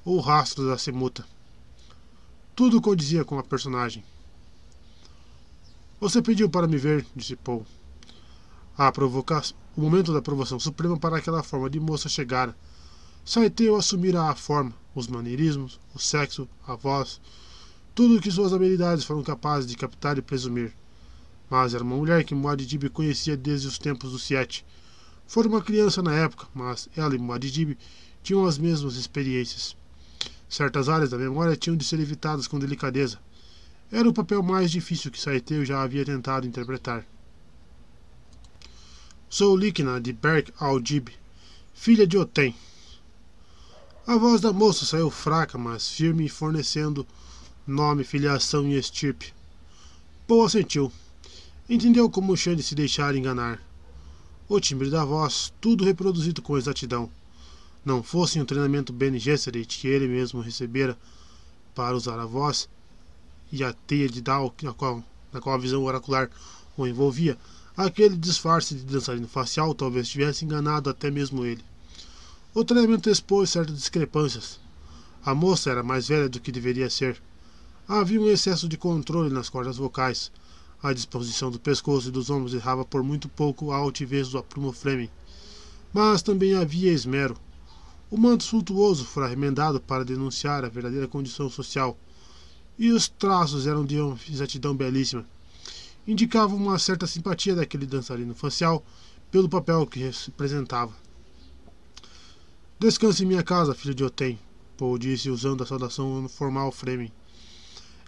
ou 0.05 0.21
rastro 0.21 0.65
da 0.65 0.77
semuta. 0.77 1.25
Tudo 2.55 2.81
condizia 2.81 3.25
com 3.25 3.37
a 3.37 3.43
personagem. 3.43 4.01
Você 5.99 6.21
pediu 6.21 6.47
para 6.47 6.67
me 6.67 6.77
ver, 6.77 7.03
disse 7.15 7.35
Paul. 7.35 7.65
A 8.77 8.91
provocação, 8.91 9.57
o 9.75 9.81
momento 9.81 10.13
da 10.13 10.19
aprovação 10.19 10.59
suprema 10.59 10.95
para 10.95 11.17
aquela 11.17 11.41
forma 11.41 11.67
de 11.71 11.79
moça 11.79 12.07
chegara. 12.07 12.55
Saiteu 13.25 13.75
assumira 13.75 14.21
a 14.29 14.35
forma, 14.35 14.71
os 14.93 15.07
maneirismos, 15.07 15.79
o 15.95 15.99
sexo, 15.99 16.47
a 16.67 16.75
voz, 16.75 17.19
tudo 17.95 18.15
o 18.15 18.21
que 18.21 18.29
suas 18.29 18.53
habilidades 18.53 19.05
foram 19.05 19.23
capazes 19.23 19.67
de 19.67 19.75
captar 19.75 20.19
e 20.19 20.21
presumir. 20.21 20.71
Mas 21.49 21.73
era 21.73 21.83
uma 21.83 21.95
mulher 21.95 22.23
que 22.23 22.35
Muad'Dib 22.35 22.89
conhecia 22.89 23.35
desde 23.35 23.67
os 23.67 23.79
tempos 23.79 24.11
do 24.11 24.19
Siete. 24.19 24.63
Fora 25.25 25.47
uma 25.47 25.63
criança 25.63 26.03
na 26.03 26.13
época, 26.13 26.45
mas 26.53 26.87
ela 26.95 27.15
e 27.15 27.17
Muad'Dib 27.17 27.75
tinham 28.21 28.45
as 28.45 28.59
mesmas 28.59 28.97
experiências. 28.97 29.75
Certas 30.47 30.89
áreas 30.89 31.09
da 31.09 31.17
memória 31.17 31.55
tinham 31.55 31.75
de 31.75 31.83
ser 31.83 31.99
evitadas 31.99 32.47
com 32.47 32.59
delicadeza, 32.59 33.17
era 33.91 34.07
o 34.07 34.13
papel 34.13 34.43
mais 34.43 34.69
difícil 34.69 35.11
que 35.11 35.19
Saiteu 35.19 35.63
já 35.63 35.81
havia 35.81 36.03
tentado 36.03 36.45
interpretar. 36.45 37.05
Sou 39.29 39.55
Likna 39.55 39.99
de 39.99 40.11
Berk 40.11 40.53
al-Dib, 40.59 41.09
filha 41.73 42.05
de 42.05 42.17
Otem. 42.17 42.55
A 44.05 44.17
voz 44.17 44.41
da 44.41 44.53
moça 44.53 44.85
saiu 44.85 45.09
fraca, 45.09 45.57
mas 45.57 45.89
firme, 45.89 46.29
fornecendo 46.29 47.05
nome, 47.65 48.03
filiação 48.03 48.65
e 48.67 48.77
estirpe. 48.77 49.33
Paul 50.25 50.45
assentiu. 50.45 50.91
Entendeu 51.69 52.09
como 52.09 52.35
Shane 52.37 52.63
se 52.63 52.73
deixara 52.73 53.17
enganar. 53.17 53.61
O 54.47 54.59
timbre 54.61 54.89
da 54.89 55.03
voz, 55.03 55.53
tudo 55.59 55.83
reproduzido 55.83 56.41
com 56.41 56.57
exatidão. 56.57 57.09
Não 57.83 58.01
fosse 58.01 58.39
um 58.39 58.45
treinamento 58.45 58.93
Bene 58.93 59.19
Gesserit 59.19 59.77
que 59.77 59.87
ele 59.87 60.07
mesmo 60.07 60.39
recebera 60.39 60.97
para 61.75 61.95
usar 61.95 62.17
a 62.17 62.25
voz, 62.25 62.69
e 63.51 63.63
a 63.63 63.73
teia 63.73 64.09
de 64.09 64.21
Dow, 64.21 64.53
na 64.61 64.73
qual, 64.73 65.03
na 65.31 65.39
qual 65.39 65.55
a 65.55 65.59
visão 65.59 65.83
oracular 65.83 66.29
o 66.75 66.85
envolvia, 66.85 67.37
aquele 67.75 68.17
disfarce 68.17 68.75
de 68.75 68.83
dançarino 68.83 69.27
facial 69.27 69.73
talvez 69.73 70.07
tivesse 70.07 70.45
enganado 70.45 70.89
até 70.89 71.09
mesmo 71.09 71.45
ele. 71.45 71.63
O 72.53 72.63
treinamento 72.63 73.09
expôs 73.09 73.49
certas 73.49 73.75
discrepâncias. 73.75 74.59
A 75.23 75.35
moça 75.35 75.69
era 75.69 75.83
mais 75.83 76.07
velha 76.07 76.27
do 76.27 76.39
que 76.39 76.51
deveria 76.51 76.89
ser. 76.89 77.21
Havia 77.87 78.19
um 78.19 78.29
excesso 78.29 78.67
de 78.67 78.77
controle 78.77 79.33
nas 79.33 79.49
cordas 79.49 79.77
vocais. 79.77 80.31
A 80.81 80.93
disposição 80.93 81.49
do 81.49 81.59
pescoço 81.59 82.09
e 82.09 82.11
dos 82.11 82.29
ombros 82.29 82.53
errava 82.53 82.83
por 82.83 83.03
muito 83.03 83.27
pouco 83.29 83.71
a 83.71 83.77
altivez 83.77 84.29
do 84.29 84.37
aprumo 84.37 84.71
Fleming. 84.71 85.09
Mas 85.93 86.21
também 86.21 86.53
havia 86.55 86.91
esmero. 86.91 87.37
O 88.09 88.17
manto 88.17 88.43
suntuoso 88.43 89.05
fora 89.05 89.27
remendado 89.27 89.79
para 89.79 90.05
denunciar 90.05 90.63
a 90.63 90.69
verdadeira 90.69 91.07
condição 91.07 91.49
social 91.49 91.97
e 92.77 92.91
os 92.91 93.07
traços 93.07 93.65
eram 93.65 93.85
de 93.85 93.99
uma 93.99 94.17
exatidão 94.29 94.75
belíssima. 94.75 95.25
Indicavam 96.07 96.57
uma 96.57 96.79
certa 96.79 97.07
simpatia 97.07 97.55
daquele 97.55 97.85
dançarino 97.85 98.33
facial 98.33 98.83
pelo 99.31 99.49
papel 99.49 99.85
que 99.87 99.99
representava. 99.99 100.93
Descanse 102.79 103.23
em 103.23 103.27
minha 103.27 103.43
casa, 103.43 103.73
filho 103.73 103.95
de 103.95 104.03
Otem, 104.03 104.39
Paul 104.77 104.97
disse 104.97 105.29
usando 105.29 105.63
a 105.63 105.65
saudação 105.65 106.29
formal 106.29 106.71
Fremen. 106.71 107.11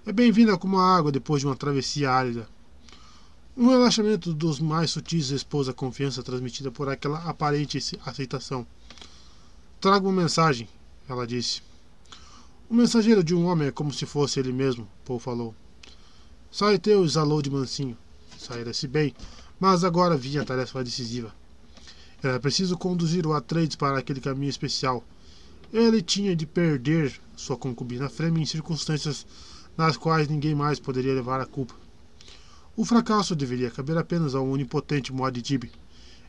É 0.05 0.11
bem-vinda 0.11 0.57
como 0.57 0.77
a 0.77 0.95
água 0.95 1.11
depois 1.11 1.41
de 1.41 1.47
uma 1.47 1.55
travessia 1.55 2.11
árida. 2.11 2.47
Um 3.57 3.67
relaxamento 3.67 4.33
dos 4.33 4.59
mais 4.59 4.91
sutis 4.91 5.31
expôs 5.31 5.67
a 5.67 5.73
confiança 5.73 6.23
transmitida 6.23 6.71
por 6.71 6.87
aquela 6.87 7.17
aparente 7.23 7.79
aceitação. 8.05 8.65
Trago 9.81 10.07
uma 10.07 10.21
mensagem. 10.21 10.69
ela 11.09 11.25
disse. 11.25 11.68
O 12.69 12.75
mensageiro 12.75 13.23
de 13.23 13.33
um 13.33 13.47
homem 13.47 13.69
é 13.69 13.71
como 13.71 13.91
se 13.91 14.05
fosse 14.05 14.39
ele 14.39 14.53
mesmo, 14.53 14.87
Paul 15.03 15.17
falou. 15.17 15.55
Saiteu 16.51 17.03
exalou 17.03 17.41
de 17.41 17.49
mansinho. 17.49 17.97
Saíra-se 18.37 18.87
bem, 18.87 19.11
mas 19.59 19.83
agora 19.83 20.15
vinha 20.15 20.43
a 20.43 20.45
tarefa 20.45 20.83
decisiva. 20.83 21.33
Era 22.21 22.39
preciso 22.39 22.77
conduzir 22.77 23.25
o 23.25 23.33
Atreides 23.33 23.75
para 23.75 23.97
aquele 23.97 24.21
caminho 24.21 24.51
especial. 24.51 25.03
Ele 25.73 25.99
tinha 25.99 26.35
de 26.35 26.45
perder 26.45 27.19
sua 27.35 27.57
concubina 27.57 28.07
Fremen 28.07 28.43
em 28.43 28.45
circunstâncias 28.45 29.25
nas 29.75 29.97
quais 29.97 30.27
ninguém 30.27 30.53
mais 30.53 30.79
poderia 30.79 31.15
levar 31.15 31.41
a 31.41 31.47
culpa. 31.47 31.73
O 32.77 32.85
fracasso 32.85 33.35
deveria 33.35 33.71
caber 33.71 33.97
apenas 33.97 34.35
ao 34.35 34.47
onipotente 34.47 35.11
Muad'Dib. 35.11 35.71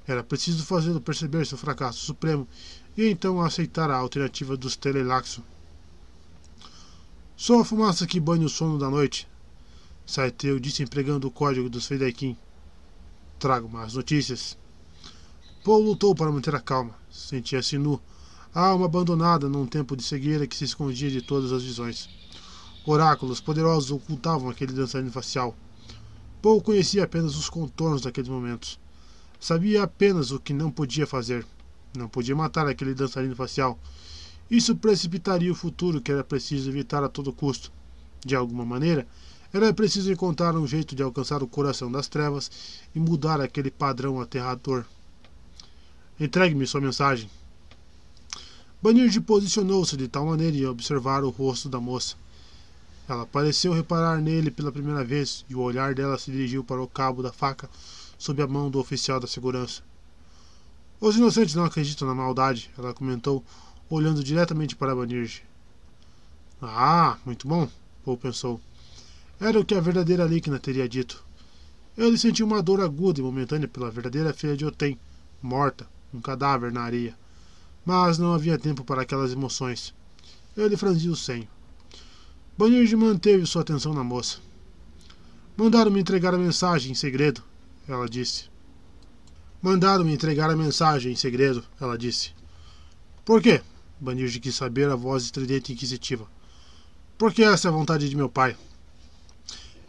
Era 0.07 0.25
preciso 0.25 0.65
fazê-lo 0.65 1.03
perceber 1.03 1.45
seu 1.45 1.59
fracasso 1.59 1.99
supremo 1.99 2.49
e 2.97 3.05
então 3.11 3.43
aceitar 3.43 3.91
a 3.91 3.97
alternativa 3.97 4.57
dos 4.57 4.75
Telelaxo. 4.75 5.45
Sou 7.43 7.59
a 7.59 7.65
fumaça 7.65 8.07
que 8.07 8.21
banha 8.21 8.45
o 8.45 8.51
sono 8.51 8.79
da 8.79 8.91
noite, 8.91 9.27
Saiteu 10.05 10.61
disse 10.61 10.83
empregando 10.83 11.27
o 11.27 11.31
código 11.31 11.71
dos 11.71 11.87
Fedaikin. 11.87 12.37
Trago 13.39 13.67
más 13.67 13.95
notícias. 13.95 14.59
Paul 15.65 15.83
lutou 15.83 16.15
para 16.15 16.31
manter 16.31 16.55
a 16.55 16.61
calma. 16.61 16.95
Sentia-se 17.11 17.79
nu, 17.79 17.99
a 18.55 18.67
alma 18.67 18.85
abandonada 18.85 19.49
num 19.49 19.67
tempo 19.67 19.97
de 19.97 20.03
cegueira 20.03 20.47
que 20.47 20.55
se 20.55 20.65
escondia 20.65 21.11
de 21.11 21.23
todas 21.23 21.51
as 21.51 21.63
visões. 21.63 22.11
Oráculos 22.85 23.41
poderosos 23.41 23.91
ocultavam 23.91 24.51
aquele 24.51 24.75
dançarino 24.75 25.11
facial. 25.11 25.57
Paul 26.43 26.61
conhecia 26.61 27.05
apenas 27.05 27.37
os 27.37 27.49
contornos 27.49 28.03
daqueles 28.03 28.29
momentos. 28.29 28.79
Sabia 29.41 29.85
apenas 29.85 30.31
o 30.31 30.39
que 30.39 30.53
não 30.53 30.71
podia 30.71 31.07
fazer. 31.07 31.47
Não 31.97 32.07
podia 32.07 32.37
matar 32.37 32.67
aquele 32.67 32.93
dançarino 32.93 33.35
facial. 33.35 33.79
Isso 34.51 34.75
precipitaria 34.75 35.53
o 35.53 35.55
futuro 35.55 36.01
que 36.01 36.11
era 36.11 36.25
preciso 36.25 36.69
evitar 36.69 37.05
a 37.05 37.09
todo 37.09 37.33
custo. 37.33 37.71
De 38.25 38.35
alguma 38.35 38.65
maneira, 38.65 39.07
era 39.53 39.73
preciso 39.73 40.13
encontrar 40.13 40.57
um 40.57 40.67
jeito 40.67 40.95
de 40.95 41.03
alcançar 41.03 41.43
o 41.43 41.47
coração 41.47 41.91
das 41.91 42.09
trevas 42.09 42.51
e 42.95 42.99
mudar 42.99 43.41
aquele 43.41 43.71
padrão 43.71 44.21
aterrador. 44.21 44.85
Entregue-me 46.19 46.67
sua 46.67 46.81
mensagem. 46.81 47.31
Banird 48.83 49.21
posicionou-se 49.21 49.97
de 49.97 50.09
tal 50.09 50.27
maneira 50.27 50.57
em 50.57 50.67
observar 50.67 51.23
o 51.23 51.31
rosto 51.31 51.69
da 51.69 51.81
moça. 51.81 52.17
Ela 53.09 53.27
pareceu 53.27 53.73
reparar 53.73 54.21
nele 54.21 54.51
pela 54.51 54.71
primeira 54.71 55.05
vez 55.05 55.45
e 55.49 55.55
o 55.55 55.61
olhar 55.61 55.95
dela 55.95 56.19
se 56.19 56.31
dirigiu 56.31 56.63
para 56.63 56.81
o 56.81 56.87
cabo 56.87 57.23
da 57.23 57.33
faca 57.33 57.69
sob 58.17 58.41
a 58.43 58.47
mão 58.47 58.71
do 58.71 58.79
oficial 58.79 59.19
da 59.19 59.27
segurança. 59.27 59.83
Os 61.01 61.17
inocentes 61.17 61.55
não 61.55 61.65
acreditam 61.65 62.07
na 62.07 62.15
maldade, 62.15 62.71
ela 62.79 62.95
comentou, 62.95 63.43
olhando 63.91 64.23
diretamente 64.23 64.77
para 64.77 64.95
Banirge. 64.95 65.43
Ah, 66.63 67.19
muito 67.27 67.49
bom, 67.49 67.69
Paul 68.05 68.17
pensou. 68.17 68.61
Era 69.41 69.59
o 69.59 69.65
que 69.65 69.75
a 69.75 69.81
verdadeira 69.81 70.25
Likna 70.25 70.59
teria 70.59 70.89
dito. 70.89 71.25
Ele 71.99 72.17
sentiu 72.17 72.47
uma 72.47 72.63
dor 72.63 72.81
aguda 72.81 73.19
e 73.19 73.23
momentânea 73.23 73.67
pela 73.67 73.91
verdadeira 73.91 74.33
filha 74.33 74.57
de 74.57 74.65
Otem, 74.65 74.97
morta, 75.43 75.87
um 76.15 76.21
cadáver 76.21 76.73
na 76.73 76.83
areia. 76.83 77.17
Mas 77.85 78.19
não 78.19 78.33
havia 78.33 78.59
tempo 78.59 78.85
para 78.85 79.03
aquelas 79.03 79.33
emoções. 79.33 79.93
Ele 80.57 80.77
franziu 80.77 81.13
o 81.13 81.17
senho. 81.17 81.49
Banirge 82.57 82.95
manteve 82.95 83.47
sua 83.47 83.63
atenção 83.63 83.95
na 83.95 84.05
moça. 84.05 84.39
Mandaram-me 85.57 85.99
entregar 86.01 86.35
a 86.35 86.39
mensagem 86.39 86.93
em 86.93 86.95
segredo, 86.95 87.43
ela 87.89 88.09
disse. 88.09 88.45
Mandaram-me 89.63 90.13
entregar 90.13 90.51
a 90.51 90.57
mensagem 90.57 91.13
em 91.13 91.17
segredo, 91.17 91.65
ela 91.81 91.99
disse. 91.99 92.33
Por 93.25 93.43
quê? 93.43 93.63
Banirge 94.01 94.41
quis 94.41 94.55
saber 94.55 94.89
a 94.89 94.97
voz 94.97 95.25
estridente 95.25 95.71
e 95.71 95.75
inquisitiva. 95.75 96.27
Porque 97.19 97.43
essa 97.43 97.69
é 97.69 97.71
a 97.71 97.73
vontade 97.73 98.09
de 98.09 98.17
meu 98.17 98.29
pai. 98.29 98.57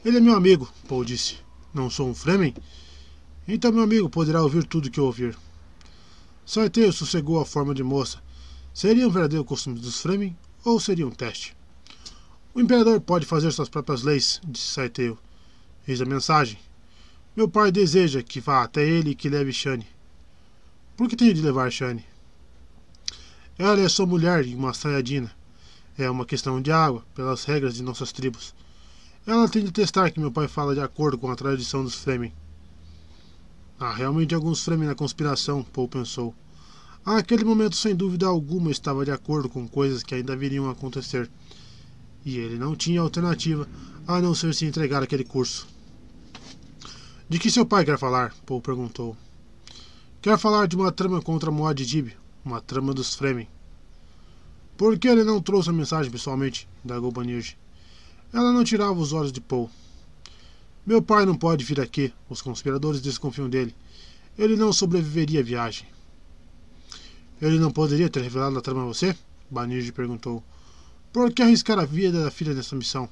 Ele 0.04 0.18
é 0.18 0.20
meu 0.20 0.36
amigo, 0.36 0.72
Paul 0.88 1.06
disse. 1.06 1.38
Não 1.74 1.90
sou 1.90 2.10
um 2.10 2.14
Fremen? 2.14 2.54
Então 3.48 3.72
meu 3.72 3.84
amigo 3.84 4.10
poderá 4.10 4.44
ouvir 4.44 4.66
tudo 4.66 4.92
que 4.92 5.00
eu 5.00 5.06
ouvir. 5.06 5.38
Saiteu 6.46 6.92
sossegou 6.92 7.40
a 7.40 7.46
forma 7.46 7.74
de 7.74 7.84
moça. 7.84 8.22
Seria 8.74 9.08
um 9.08 9.12
verdadeiro 9.12 9.46
costume 9.46 9.80
dos 9.80 10.02
Fremen 10.02 10.38
ou 10.66 10.80
seria 10.80 11.08
um 11.08 11.12
teste? 11.12 11.56
O 12.54 12.60
imperador 12.60 13.00
pode 13.00 13.26
fazer 13.26 13.52
suas 13.52 13.70
próprias 13.70 14.04
leis, 14.04 14.42
disse 14.46 14.68
Saiteu. 14.68 15.18
Eis 15.88 16.02
a 16.02 16.06
mensagem. 16.06 16.60
Meu 17.34 17.48
pai 17.48 17.72
deseja 17.72 18.22
que 18.22 18.42
vá 18.42 18.64
até 18.64 18.86
ele 18.86 19.12
e 19.12 19.16
que 19.16 19.30
leve 19.30 19.54
Shane. 19.54 19.88
Por 20.98 21.08
que 21.08 21.16
tenho 21.16 21.34
de 21.34 21.42
levar 21.42 21.72
Shane? 21.72 22.11
Ela 23.58 23.80
é 23.82 23.90
sua 23.90 24.06
mulher 24.06 24.46
e 24.46 24.56
uma 24.56 24.74
saiadina. 24.74 25.32
É 25.98 26.10
uma 26.10 26.26
questão 26.26 26.62
de 26.62 26.72
água, 26.72 27.03
pelas 27.14 27.44
regras 27.44 27.76
de 27.76 27.84
nossas 27.84 28.12
tribos. 28.12 28.56
Ela 29.26 29.48
tem 29.48 29.64
de 29.64 29.72
testar 29.72 30.10
que 30.10 30.19
meu 30.19 30.32
pai 30.32 30.48
fala 30.48 30.74
de 30.74 30.82
acordo 30.82 31.17
com 31.17 31.30
a 31.30 31.35
tradição 31.35 31.84
dos 31.84 31.96
Fremen. 31.96 32.34
Há 33.80 33.94
realmente 33.94 34.34
alguns 34.34 34.64
Fremen 34.64 34.88
na 34.88 34.96
conspiração, 34.96 35.64
Paul 35.64 35.88
pensou. 35.88 36.34
Aquele 37.06 37.44
momento, 37.44 37.76
sem 37.76 37.96
dúvida 37.96 38.26
alguma, 38.26 38.72
estava 38.72 39.03
de 39.03 39.12
acordo 39.12 39.50
com 39.50 39.67
coisas 39.67 40.01
que 40.01 40.16
ainda 40.16 40.35
viriam 40.35 40.67
a 40.67 40.72
acontecer. 40.72 41.30
E 42.26 42.38
ele 42.38 42.58
não 42.58 42.76
tinha 42.76 43.01
alternativa 43.01 43.67
a 44.08 44.22
não 44.22 44.34
ser 44.34 44.53
se 44.53 44.66
entregar 44.66 45.03
aquele 45.03 45.24
curso. 45.24 45.67
De 47.28 47.40
que 47.40 47.50
seu 47.51 47.66
pai 47.66 47.85
quer 47.85 47.98
falar? 47.98 48.34
Paul 48.46 48.62
perguntou. 48.62 49.16
Quer 50.22 50.38
falar 50.38 50.67
de 50.67 50.76
uma 50.76 50.92
trama 50.92 51.22
contra 51.22 51.50
Muad'Dib, 51.50 52.14
uma 52.44 52.62
trama 52.62 52.94
dos 52.94 53.16
Fremen. 53.16 53.48
Por 54.78 54.98
que 54.98 55.08
ele 55.08 55.24
não 55.24 55.42
trouxe 55.42 55.70
a 55.70 55.74
mensagem 55.74 56.12
pessoalmente? 56.12 56.68
indagou 56.84 57.12
Banirge. 57.12 57.58
Ela 58.34 58.52
não 58.52 58.64
tirava 58.64 59.00
os 59.00 59.14
olhos 59.14 59.32
de 59.32 59.40
Paul. 59.40 59.70
Meu 60.86 61.02
pai 61.02 61.26
não 61.26 61.36
pode 61.36 61.64
vir 61.64 61.80
aqui. 61.80 62.14
Os 62.30 62.42
conspiradores 62.42 63.02
desconfiam 63.02 63.50
dele. 63.50 63.76
Ele 64.38 64.56
não 64.56 64.74
sobreviveria 64.74 65.42
à 65.42 65.44
viagem. 65.44 65.88
Ele 67.42 67.60
não 67.60 67.72
poderia 67.72 68.10
ter 68.10 68.22
revelado 68.22 68.58
a 68.58 68.62
trama 68.62 68.84
a 68.84 68.86
você? 68.86 69.16
Banirge 69.50 69.92
perguntou. 69.92 70.44
Por 71.14 71.32
que 71.32 71.42
arriscar 71.42 71.78
a 71.78 71.86
vida 71.86 72.24
da 72.24 72.32
filha 72.32 72.54
nessa 72.54 72.76
missão? 72.76 73.10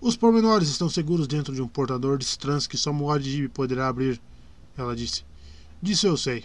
Os 0.00 0.16
pormenores 0.16 0.68
estão 0.68 0.88
seguros 0.88 1.28
dentro 1.28 1.54
de 1.54 1.60
um 1.60 1.68
portador 1.68 2.16
de 2.16 2.38
trans 2.38 2.66
que 2.66 2.78
só 2.78 2.90
Muad'Dib 2.90 3.50
poderá 3.50 3.86
abrir, 3.86 4.18
ela 4.76 4.96
disse. 4.96 5.24
Disso 5.82 6.06
eu 6.06 6.16
sei. 6.16 6.44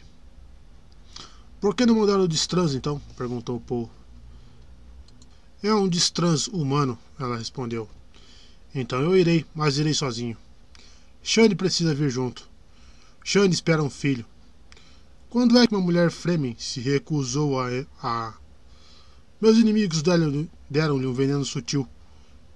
Por 1.65 1.73
que 1.73 1.83
não 1.83 1.95
mudar 1.95 2.19
o 2.19 2.27
destrans, 2.27 2.75
então? 2.75 3.01
perguntou 3.17 3.59
Paul. 3.59 3.89
É 5.63 5.73
um 5.73 5.87
destrans 5.87 6.45
humano, 6.47 6.95
ela 7.19 7.35
respondeu. 7.37 7.89
Então 8.75 9.01
eu 9.01 9.17
irei, 9.17 9.43
mas 9.51 9.79
irei 9.79 9.95
sozinho. 9.95 10.37
Shane 11.23 11.55
precisa 11.55 11.95
vir 11.95 12.11
junto. 12.11 12.47
Shane 13.23 13.51
espera 13.51 13.81
um 13.81 13.89
filho. 13.89 14.23
Quando 15.27 15.57
é 15.57 15.65
que 15.65 15.73
uma 15.73 15.83
mulher 15.83 16.11
Fremen 16.11 16.55
se 16.59 16.81
recusou 16.81 17.59
a. 17.59 17.67
a... 17.99 18.35
Meus 19.41 19.57
inimigos 19.57 20.03
deram-lhe 20.03 20.47
deram 20.69 20.97
um 20.97 21.13
veneno 21.15 21.43
sutil, 21.43 21.89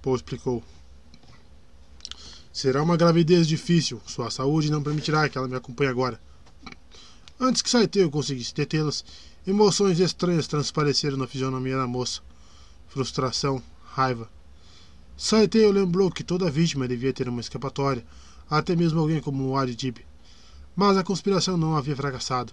Paul 0.03 0.17
explicou. 0.17 0.63
Será 2.53 2.83
uma 2.83 2.95
gravidez 2.95 3.47
difícil. 3.47 3.99
Sua 4.05 4.29
saúde 4.29 4.69
não 4.69 4.83
permitirá 4.83 5.27
que 5.27 5.35
ela 5.35 5.47
me 5.47 5.55
acompanhe 5.55 5.89
agora. 5.89 6.21
Antes 7.41 7.61
que 7.61 7.69
Saiteu 7.69 8.11
conseguisse 8.11 8.53
detê-las, 8.53 9.05
emoções 9.47 9.97
estranhas 9.99 10.45
transpareceram 10.45 11.15
na 11.15 11.25
fisionomia 11.25 11.77
da 11.77 11.87
moça 11.87 12.21
frustração, 12.89 13.63
raiva. 13.85 14.29
Saiteu 15.15 15.71
lembrou 15.71 16.11
que 16.11 16.23
toda 16.23 16.51
vítima 16.51 16.87
devia 16.87 17.13
ter 17.13 17.29
uma 17.29 17.39
escapatória, 17.39 18.05
até 18.49 18.75
mesmo 18.75 18.99
alguém 18.99 19.21
como 19.21 19.47
o 19.47 19.55
Adib. 19.55 19.99
Mas 20.75 20.97
a 20.97 21.03
conspiração 21.03 21.55
não 21.55 21.77
havia 21.77 21.95
fracassado. 21.95 22.51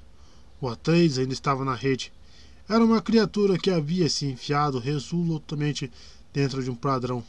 O 0.61 0.69
Atreides 0.69 1.19
ainda 1.19 1.33
estava 1.33 1.65
na 1.65 1.75
rede. 1.75 2.13
Era 2.69 2.85
uma 2.85 3.03
criatura 3.03 3.59
que 3.59 3.71
havia 3.71 4.09
se 4.09 4.27
enfiado 4.27 4.79
resolutamente 4.79 5.91
dentro 6.33 6.63
de 6.63 6.71
um 6.71 6.75
padrão. 6.75 7.25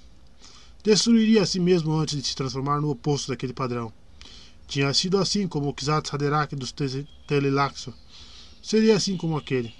Destruiria 0.84 1.44
a 1.44 1.46
si 1.46 1.60
mesmo 1.60 1.94
antes 1.94 2.22
de 2.22 2.28
se 2.28 2.36
transformar 2.36 2.82
no 2.82 2.90
oposto 2.90 3.30
daquele 3.30 3.54
padrão. 3.54 3.92
Tinha 4.68 4.94
sido 4.94 5.18
assim 5.18 5.48
como 5.48 5.70
o 5.70 5.74
Kizat 5.74 6.14
Haderach 6.14 6.56
dos 6.56 6.74
Telelaxo. 7.26 7.94
Seria 8.62 8.96
assim 8.96 9.16
como 9.16 9.38
aquele. 9.38 9.74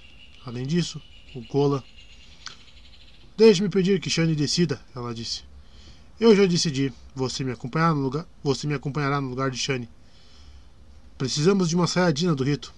Além 0.46 0.66
disso, 0.66 1.00
o 1.34 1.42
Gola 1.42 1.84
Deixe-me 3.38 3.68
pedir 3.68 4.00
que 4.00 4.10
Shane 4.10 4.34
decida, 4.34 4.80
ela 4.96 5.14
disse. 5.14 5.44
Eu 6.18 6.34
já 6.34 6.44
decidi. 6.44 6.92
Você 7.14 7.44
me 7.44 7.52
acompanhará 7.52 7.94
no 7.94 8.00
lugar. 8.00 8.26
Você 8.42 8.66
me 8.66 8.74
acompanhará 8.74 9.20
no 9.20 9.28
lugar 9.28 9.48
de 9.48 9.56
Shane. 9.56 9.88
Precisamos 11.16 11.68
de 11.68 11.76
uma 11.76 11.86
saiadina 11.86 12.34
do 12.34 12.42
rito. 12.42 12.74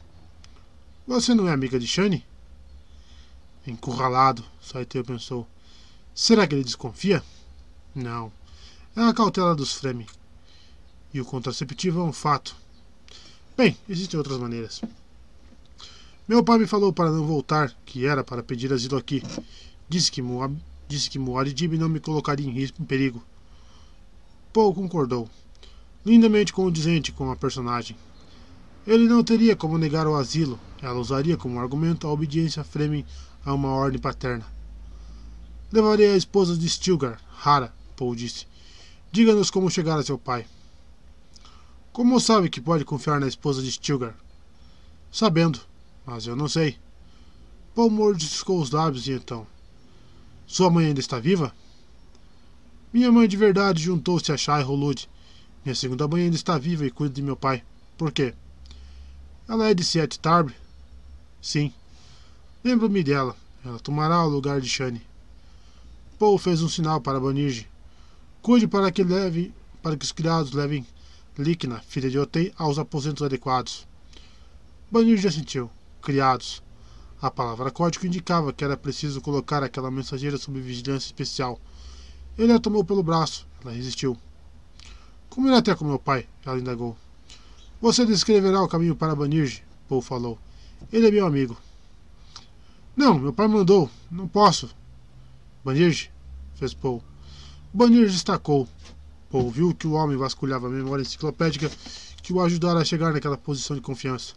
Você 1.06 1.32
não 1.32 1.48
é 1.48 1.52
amiga 1.52 1.78
de 1.78 1.86
Shane? 1.86 2.26
Encurralado, 3.66 4.44
Saiteu 4.60 5.02
pensou. 5.02 5.48
Será 6.14 6.46
que 6.46 6.54
ele 6.54 6.64
desconfia? 6.64 7.24
Não. 7.94 8.30
É 8.94 9.00
a 9.00 9.14
cautela 9.14 9.54
dos 9.54 9.72
Fremen. 9.72 10.06
E 11.12 11.20
o 11.20 11.24
contraceptivo 11.24 12.00
é 12.00 12.02
um 12.04 12.12
fato. 12.12 12.54
Bem, 13.56 13.76
existem 13.88 14.16
outras 14.16 14.38
maneiras. 14.38 14.80
Meu 16.26 16.44
pai 16.44 16.58
me 16.58 16.66
falou 16.66 16.92
para 16.92 17.10
não 17.10 17.26
voltar, 17.26 17.74
que 17.84 18.06
era 18.06 18.22
para 18.22 18.42
pedir 18.42 18.72
asilo 18.72 18.96
aqui. 18.96 19.22
Disse 19.88 20.12
que, 20.12 20.22
Muab, 20.22 20.56
disse 20.86 21.10
que 21.10 21.18
Muad'Dib 21.18 21.76
não 21.76 21.88
me 21.88 21.98
colocaria 21.98 22.46
em, 22.46 22.52
risco, 22.52 22.80
em 22.80 22.84
perigo. 22.84 23.22
Paul 24.52 24.72
concordou, 24.72 25.28
lindamente 26.06 26.52
condizente 26.52 27.10
com 27.10 27.30
a 27.30 27.36
personagem. 27.36 27.96
Ele 28.86 29.08
não 29.08 29.22
teria 29.22 29.56
como 29.56 29.76
negar 29.76 30.06
o 30.06 30.14
asilo. 30.16 30.58
Ela 30.80 30.98
usaria 30.98 31.36
como 31.36 31.60
argumento 31.60 32.06
a 32.06 32.12
obediência 32.12 32.64
Fremen 32.64 33.04
a 33.44 33.52
uma 33.52 33.68
ordem 33.68 34.00
paterna. 34.00 34.46
Levarei 35.72 36.12
a 36.12 36.16
esposa 36.16 36.56
de 36.56 36.68
Stilgar, 36.68 37.20
Hara, 37.44 37.72
Paul 37.96 38.14
disse. 38.14 38.46
Diga-nos 39.12 39.50
como 39.50 39.70
chegar 39.70 39.98
a 39.98 40.02
seu 40.02 40.16
pai. 40.16 40.46
Como 42.00 42.18
sabe 42.18 42.48
que 42.48 42.62
pode 42.62 42.82
confiar 42.82 43.20
na 43.20 43.28
esposa 43.28 43.60
de 43.60 43.70
Stilgar? 43.70 44.16
Sabendo, 45.12 45.60
mas 46.06 46.26
eu 46.26 46.34
não 46.34 46.48
sei. 46.48 46.78
Paul 47.74 47.90
mordiscou 47.90 48.58
os 48.58 48.70
lábios 48.70 49.06
e 49.06 49.12
então. 49.12 49.46
Sua 50.46 50.70
mãe 50.70 50.86
ainda 50.86 50.98
está 50.98 51.18
viva? 51.18 51.54
Minha 52.90 53.12
mãe 53.12 53.28
de 53.28 53.36
verdade 53.36 53.82
juntou-se 53.82 54.32
a 54.32 54.36
Shai 54.38 54.62
Rolud. 54.62 55.10
Minha 55.62 55.74
segunda 55.74 56.08
mãe 56.08 56.22
ainda 56.22 56.36
está 56.36 56.56
viva 56.56 56.86
e 56.86 56.90
cuida 56.90 57.12
de 57.12 57.20
meu 57.20 57.36
pai. 57.36 57.62
Por 57.98 58.10
quê? 58.10 58.32
Ela 59.46 59.68
é 59.68 59.74
de 59.74 59.84
Siet 59.84 60.18
Tarbre? 60.20 60.54
Sim. 61.38 61.70
Lembro-me 62.64 63.04
dela. 63.04 63.36
Ela 63.62 63.78
tomará 63.78 64.24
o 64.24 64.30
lugar 64.30 64.58
de 64.62 64.70
Shani. 64.70 65.02
Paul 66.18 66.38
fez 66.38 66.62
um 66.62 66.68
sinal 66.70 66.98
para 66.98 67.20
Banirge. 67.20 67.68
Cuide 68.40 68.66
para 68.66 68.90
que 68.90 69.04
leve, 69.04 69.52
para 69.82 69.98
que 69.98 70.04
os 70.06 70.12
criados 70.12 70.52
levem 70.52 70.86
Likna, 71.40 71.80
filha 71.80 72.10
de 72.10 72.18
Otei, 72.18 72.52
aos 72.56 72.78
aposentos 72.78 73.22
adequados. 73.22 73.88
Banirge 74.90 75.26
assentiu. 75.26 75.70
Criados. 76.02 76.62
A 77.20 77.30
palavra 77.30 77.70
código 77.70 78.06
indicava 78.06 78.52
que 78.52 78.64
era 78.64 78.76
preciso 78.76 79.20
colocar 79.20 79.62
aquela 79.62 79.90
mensageira 79.90 80.36
sob 80.38 80.60
vigilância 80.60 81.06
especial. 81.06 81.58
Ele 82.36 82.52
a 82.52 82.58
tomou 82.58 82.84
pelo 82.84 83.02
braço. 83.02 83.46
Ela 83.62 83.72
resistiu. 83.72 84.16
Como 85.28 85.48
irá 85.48 85.58
até 85.58 85.74
com 85.74 85.84
meu 85.84 85.98
pai? 85.98 86.26
Ela 86.44 86.58
indagou. 86.58 86.96
Você 87.80 88.04
descreverá 88.04 88.62
o 88.62 88.68
caminho 88.68 88.94
para 88.94 89.14
Banirge, 89.14 89.62
Paul 89.88 90.02
falou. 90.02 90.38
Ele 90.92 91.08
é 91.08 91.10
meu 91.10 91.26
amigo. 91.26 91.56
Não, 92.96 93.18
meu 93.18 93.32
pai 93.32 93.48
mandou. 93.48 93.88
Não 94.10 94.28
posso. 94.28 94.68
Banirge? 95.64 96.10
fez 96.54 96.74
Paul. 96.74 97.02
Banirge 97.72 98.12
destacou. 98.12 98.68
Paul 99.30 99.50
viu 99.50 99.74
que 99.74 99.86
o 99.86 99.92
homem 99.92 100.16
vasculhava 100.16 100.66
a 100.66 100.70
memória 100.70 101.02
enciclopédica 101.02 101.70
que 102.22 102.32
o 102.32 102.40
ajudara 102.40 102.80
a 102.80 102.84
chegar 102.84 103.12
naquela 103.12 103.38
posição 103.38 103.76
de 103.76 103.82
confiança. 103.82 104.34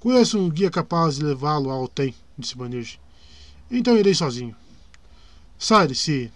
Conheço 0.00 0.38
um 0.38 0.48
guia 0.48 0.70
capaz 0.70 1.16
de 1.16 1.24
levá-lo 1.24 1.70
ao 1.70 1.86
Tem, 1.86 2.14
disse 2.36 2.56
Banirge. 2.56 2.98
Então 3.70 3.96
irei 3.96 4.14
sozinho. 4.14 4.56
Sai, 5.58 5.94
se. 5.94 6.32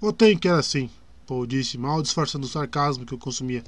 O 0.00 0.12
Tem 0.12 0.36
quer 0.36 0.54
assim, 0.54 0.90
Paul 1.26 1.46
disse, 1.46 1.78
mal 1.78 2.02
disfarçando 2.02 2.46
o 2.46 2.48
sarcasmo 2.48 3.06
que 3.06 3.14
o 3.14 3.18
consumia. 3.18 3.62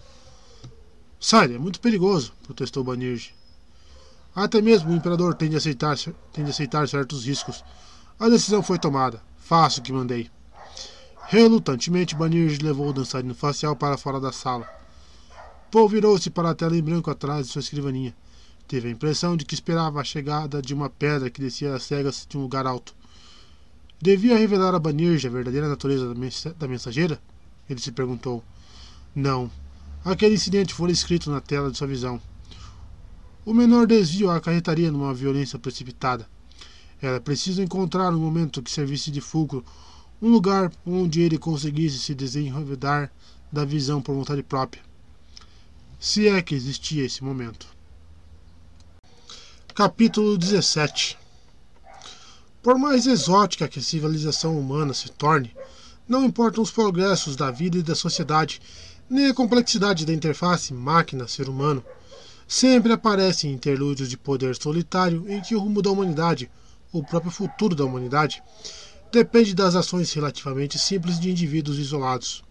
Sai, 1.21 1.55
é 1.55 1.59
muito 1.59 1.81
perigoso, 1.81 2.33
protestou 2.43 2.83
Banirge. 2.83 3.35
Até 4.35 4.61
mesmo 4.61 4.91
o 4.91 4.97
imperador 4.97 5.35
tem 5.35 5.49
de 5.49 5.57
aceitar, 5.57 5.97
tem 6.33 6.45
de 6.45 6.51
aceitar 6.51 6.87
certos 6.89 7.25
riscos. 7.25 7.65
A 8.19 8.29
decisão 8.29 8.63
foi 8.63 8.79
tomada. 8.79 9.23
Faço 9.39 9.81
o 9.81 9.83
que 9.83 9.93
mandei. 9.93 10.31
Relutantemente, 11.29 12.15
Banirge 12.15 12.63
levou 12.63 12.89
o 12.89 12.93
dançarino 12.93 13.35
facial 13.35 13.75
para 13.75 13.97
fora 13.97 14.21
da 14.21 14.31
sala. 14.31 14.65
Paul 15.73 15.89
virou-se 15.89 16.31
para 16.31 16.51
a 16.51 16.55
tela 16.55 16.77
em 16.77 16.83
branco 16.83 17.11
atrás 17.11 17.47
de 17.47 17.53
sua 17.53 17.61
escrivaninha. 17.61 18.15
Teve 18.69 18.89
a 18.89 18.91
impressão 18.93 19.37
de 19.37 19.45
que 19.45 19.55
esperava 19.55 20.01
a 20.01 20.05
chegada 20.05 20.63
de 20.63 20.73
uma 20.73 20.89
pedra 20.89 21.29
que 21.29 21.41
descia 21.41 21.75
as 21.75 21.83
cegas 21.83 22.25
de 22.29 22.39
um 22.39 22.43
lugar 22.43 22.65
alto. 22.65 22.95
Devia 24.01 24.37
revelar 24.37 24.73
a 24.73 24.79
Banirge 24.79 25.27
a 25.27 25.31
verdadeira 25.31 25.69
natureza 25.69 26.15
da 26.57 26.69
mensageira? 26.69 27.21
Ele 27.69 27.81
se 27.81 27.91
perguntou. 27.91 28.45
Não. 29.13 29.51
Aquele 30.05 30.37
incidente 30.37 30.75
foi 30.75 30.93
escrito 30.93 31.29
na 31.29 31.41
tela 31.41 31.73
de 31.73 31.77
sua 31.77 31.89
visão. 31.89 32.21
O 33.45 33.53
menor 33.53 33.89
desvio 33.89 34.31
a 34.31 34.37
acarretaria 34.37 34.93
numa 34.93 35.13
violência 35.13 35.59
precipitada. 35.59 36.29
Era 37.03 37.21
preciso 37.21 37.63
encontrar 37.63 38.13
um 38.13 38.21
momento 38.21 38.63
que 38.63 38.71
servisse 38.71 39.11
de 39.11 39.21
fulcro, 39.21 39.65
um 40.21 40.31
lugar 40.31 40.73
onde 40.87 41.21
ele 41.21 41.39
conseguisse 41.39 41.99
se 41.99 42.15
desenredar 42.15 43.13
da 43.53 43.65
visão 43.65 44.01
por 44.01 44.15
vontade 44.15 44.43
própria. 44.43 44.83
Se 45.99 46.29
é 46.29 46.41
que 46.41 46.55
existia 46.55 47.05
esse 47.05 47.23
momento. 47.23 47.67
Capítulo 49.75 50.39
17 50.39 51.19
Por 52.63 52.79
mais 52.79 53.07
exótica 53.07 53.69
que 53.69 53.79
a 53.79 53.83
civilização 53.83 54.59
humana 54.59 54.95
se 54.95 55.11
torne, 55.11 55.55
não 56.09 56.25
importam 56.25 56.63
os 56.63 56.71
progressos 56.71 57.37
da 57.37 57.51
vida 57.51 57.79
e 57.79 57.83
da 57.83 57.95
sociedade, 57.95 58.61
nem 59.09 59.27
a 59.27 59.35
complexidade 59.35 60.07
da 60.07 60.13
interface 60.13 60.73
máquina-ser 60.73 61.49
humano 61.49 61.85
sempre 62.49 62.93
aparecem 62.93 63.53
interlúdios 63.53 64.09
de 64.09 64.17
poder 64.17 64.57
solitário 64.57 65.25
em 65.29 65.41
que 65.41 65.55
o 65.55 65.61
rumo 65.61 65.83
da 65.83 65.91
humanidade, 65.91 66.51
o 66.93 67.05
próprio 67.05 67.31
futuro 67.31 67.75
da 67.75 67.85
humanidade, 67.85 68.43
depende 69.17 69.55
das 69.55 69.75
ações 69.75 70.13
relativamente 70.13 70.79
simples 70.79 71.19
de 71.19 71.31
indivíduos 71.31 71.79
isolados. 71.79 72.45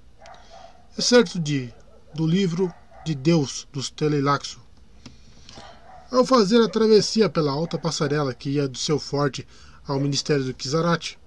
É 0.98 1.01
certo 1.01 1.40
de 1.40 1.72
do 2.12 2.26
livro 2.26 2.74
de 3.06 3.14
Deus 3.14 3.67
dos 3.72 3.92
Telelaxo. 3.92 4.60
Ao 6.12 6.26
fazer 6.26 6.60
a 6.64 6.67
travessia 6.67 7.30
pela 7.30 7.51
alta 7.51 7.78
passarela 7.78 8.33
que 8.33 8.49
ia 8.49 8.67
do 8.67 8.80
seu 8.80 8.98
forte 8.98 9.48
ao 9.88 9.99
ministério 9.99 10.44
do 10.44 10.56
Kizarat, 10.56 11.19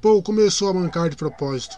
Paul 0.00 0.22
começou 0.22 0.68
a 0.68 0.74
mancar 0.74 1.10
de 1.10 1.16
propósito. 1.16 1.76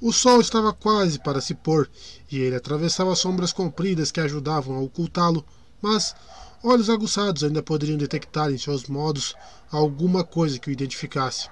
O 0.00 0.12
sol 0.12 0.40
estava 0.40 0.72
quase 0.72 1.20
para 1.20 1.40
se 1.40 1.54
pôr 1.54 1.88
e 2.28 2.38
ele 2.38 2.56
atravessava 2.56 3.14
sombras 3.14 3.52
compridas 3.52 4.10
que 4.10 4.18
ajudavam 4.18 4.74
a 4.74 4.80
ocultá-lo, 4.80 5.46
mas 5.80 6.12
olhos 6.60 6.90
aguçados 6.90 7.44
ainda 7.44 7.62
poderiam 7.62 7.96
detectar 7.96 8.50
em 8.50 8.58
seus 8.58 8.88
modos 8.88 9.36
alguma 9.70 10.24
coisa 10.24 10.58
que 10.58 10.70
o 10.70 10.72
identificasse. 10.72 11.48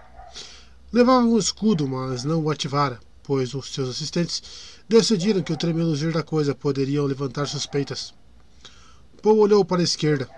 Levava 0.92 1.24
um 1.24 1.38
escudo, 1.38 1.88
mas 1.88 2.22
não 2.22 2.42
o 2.42 2.50
ativara, 2.50 3.00
pois 3.22 3.54
os 3.54 3.72
seus 3.72 3.88
assistentes 3.88 4.42
decidiram 4.86 5.42
que 5.42 5.52
o 5.52 5.56
tremeluzir 5.56 6.12
da 6.12 6.22
coisa 6.22 6.54
poderiam 6.54 7.06
levantar 7.06 7.46
suspeitas. 7.46 8.12
Paul 9.22 9.38
olhou 9.38 9.64
para 9.64 9.80
a 9.80 9.84
esquerda. 9.84 10.28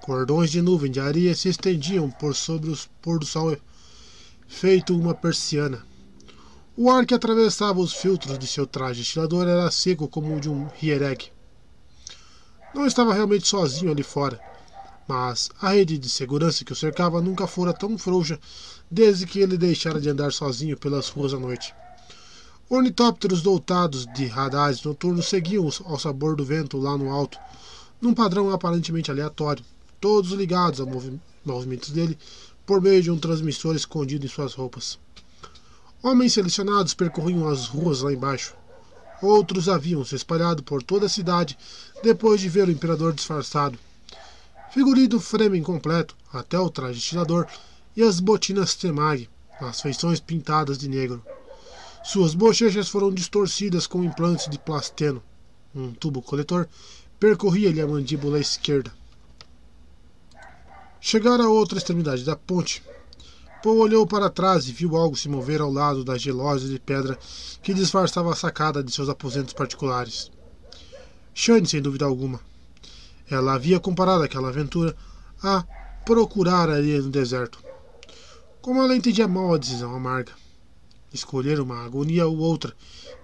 Cordões 0.00 0.50
de 0.50 0.62
nuvem 0.62 0.90
de 0.90 1.00
areia 1.00 1.34
se 1.34 1.50
estendiam 1.50 2.10
por 2.10 2.34
sobre 2.34 2.70
o 2.70 2.78
pôr 3.02 3.18
do 3.18 3.26
sol, 3.26 3.54
feito 4.48 4.96
uma 4.96 5.14
persiana. 5.14 5.84
O 6.74 6.90
ar 6.90 7.04
que 7.04 7.12
atravessava 7.12 7.78
os 7.78 7.92
filtros 7.92 8.38
de 8.38 8.46
seu 8.46 8.66
traje 8.66 9.02
estilador 9.02 9.46
era 9.46 9.70
seco 9.70 10.08
como 10.08 10.34
o 10.34 10.40
de 10.40 10.48
um 10.48 10.66
hiereg. 10.82 11.30
Não 12.74 12.86
estava 12.86 13.12
realmente 13.12 13.46
sozinho 13.46 13.92
ali 13.92 14.02
fora, 14.02 14.40
mas 15.06 15.50
a 15.60 15.70
rede 15.70 15.98
de 15.98 16.08
segurança 16.08 16.64
que 16.64 16.72
o 16.72 16.76
cercava 16.76 17.20
nunca 17.20 17.46
fora 17.46 17.74
tão 17.74 17.98
frouxa 17.98 18.38
desde 18.90 19.26
que 19.26 19.38
ele 19.38 19.56
deixara 19.56 20.00
de 20.00 20.08
andar 20.08 20.32
sozinho 20.32 20.76
pelas 20.76 21.08
ruas 21.08 21.32
à 21.32 21.38
noite. 21.38 21.74
Ornitópteros 22.68 23.42
doutados 23.42 24.06
de 24.14 24.26
radares 24.26 24.82
noturnos 24.82 25.28
seguiam 25.28 25.68
ao 25.84 25.98
sabor 25.98 26.36
do 26.36 26.44
vento 26.44 26.76
lá 26.76 26.96
no 26.96 27.10
alto, 27.10 27.38
num 28.00 28.14
padrão 28.14 28.50
aparentemente 28.50 29.10
aleatório, 29.10 29.64
todos 30.00 30.32
ligados 30.32 30.80
aos 30.80 30.88
movimentos 31.44 31.90
dele 31.90 32.18
por 32.64 32.80
meio 32.80 33.02
de 33.02 33.10
um 33.10 33.18
transmissor 33.18 33.74
escondido 33.74 34.24
em 34.24 34.28
suas 34.28 34.54
roupas. 34.54 34.98
Homens 36.02 36.32
selecionados 36.32 36.94
percorriam 36.94 37.48
as 37.48 37.66
ruas 37.66 38.00
lá 38.00 38.12
embaixo. 38.12 38.54
Outros 39.20 39.68
haviam 39.68 40.04
se 40.04 40.14
espalhado 40.14 40.62
por 40.62 40.82
toda 40.82 41.06
a 41.06 41.10
cidade 41.10 41.58
depois 42.02 42.40
de 42.40 42.48
ver 42.48 42.68
o 42.68 42.70
imperador 42.70 43.12
disfarçado. 43.12 43.78
Figurino 44.72 45.20
Fremen 45.20 45.62
completo, 45.62 46.16
até 46.32 46.58
o 46.58 46.70
traje 46.70 46.98
estilador 47.00 47.46
e 47.96 48.02
as 48.02 48.20
botinas 48.20 48.74
Temag, 48.74 49.28
as 49.60 49.80
feições 49.80 50.20
pintadas 50.20 50.78
de 50.78 50.88
negro. 50.88 51.22
Suas 52.02 52.34
bochechas 52.34 52.88
foram 52.88 53.12
distorcidas 53.12 53.86
com 53.86 54.02
implantes 54.02 54.48
de 54.48 54.58
plasteno. 54.58 55.22
Um 55.74 55.92
tubo 55.92 56.22
coletor 56.22 56.68
percorria-lhe 57.18 57.80
a 57.80 57.86
mandíbula 57.86 58.40
esquerda. 58.40 58.92
Chegara 61.00 61.44
à 61.44 61.48
outra 61.48 61.78
extremidade 61.78 62.24
da 62.24 62.36
ponte, 62.36 62.82
Paul 63.62 63.78
olhou 63.78 64.06
para 64.06 64.30
trás 64.30 64.68
e 64.68 64.72
viu 64.72 64.96
algo 64.96 65.14
se 65.14 65.28
mover 65.28 65.60
ao 65.60 65.70
lado 65.70 66.02
da 66.02 66.16
gelosa 66.16 66.66
de 66.66 66.78
pedra 66.78 67.18
que 67.62 67.74
disfarçava 67.74 68.32
a 68.32 68.36
sacada 68.36 68.82
de 68.82 68.90
seus 68.90 69.08
aposentos 69.08 69.52
particulares. 69.52 70.30
Shane, 71.34 71.66
sem 71.66 71.82
dúvida 71.82 72.06
alguma. 72.06 72.40
Ela 73.30 73.52
havia 73.52 73.78
comparado 73.78 74.24
aquela 74.24 74.48
aventura 74.48 74.96
a 75.42 75.62
procurar 76.06 76.70
areia 76.70 77.02
no 77.02 77.10
deserto. 77.10 77.62
Como 78.62 78.82
ela 78.82 78.94
entendia 78.94 79.26
mal 79.26 79.54
a 79.54 79.58
decisão 79.58 79.94
amarga. 79.94 80.32
Escolher 81.14 81.60
uma 81.60 81.82
agonia 81.82 82.26
ou 82.26 82.36
outra, 82.36 82.76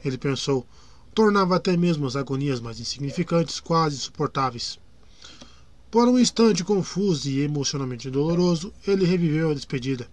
ele 0.03 0.17
pensou, 0.17 0.67
tornava 1.15 1.55
até 1.55 1.77
mesmo 1.77 2.07
as 2.07 2.17
agonias 2.17 2.59
mais 2.59 2.81
insignificantes 2.81 3.61
quase 3.61 3.99
suportáveis. 3.99 4.79
Por 5.91 6.09
um 6.09 6.19
instante 6.19 6.65
confuso 6.65 7.29
e 7.29 7.41
emocionalmente 7.41 8.11
doloroso, 8.11 8.73
ele 8.87 9.05
reviveu 9.05 9.51
a 9.51 9.55
despedida. 9.55 10.09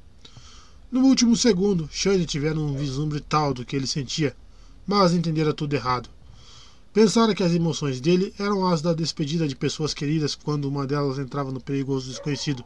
No 0.91 1.05
último 1.05 1.37
segundo, 1.37 1.89
Shane 1.89 2.25
tivera 2.25 2.59
um 2.59 2.75
vislumbre 2.75 3.21
tal 3.21 3.53
do 3.53 3.65
que 3.65 3.77
ele 3.77 3.87
sentia, 3.87 4.35
mas 4.85 5.13
entendera 5.13 5.53
tudo 5.53 5.73
errado. 5.73 6.09
Pensara 6.91 7.33
que 7.33 7.43
as 7.43 7.53
emoções 7.53 8.01
dele 8.01 8.33
eram 8.37 8.67
as 8.67 8.81
da 8.81 8.93
despedida 8.93 9.47
de 9.47 9.55
pessoas 9.55 9.93
queridas 9.93 10.35
quando 10.35 10.65
uma 10.65 10.85
delas 10.85 11.17
entrava 11.17 11.49
no 11.49 11.61
perigoso 11.61 12.09
desconhecido. 12.09 12.63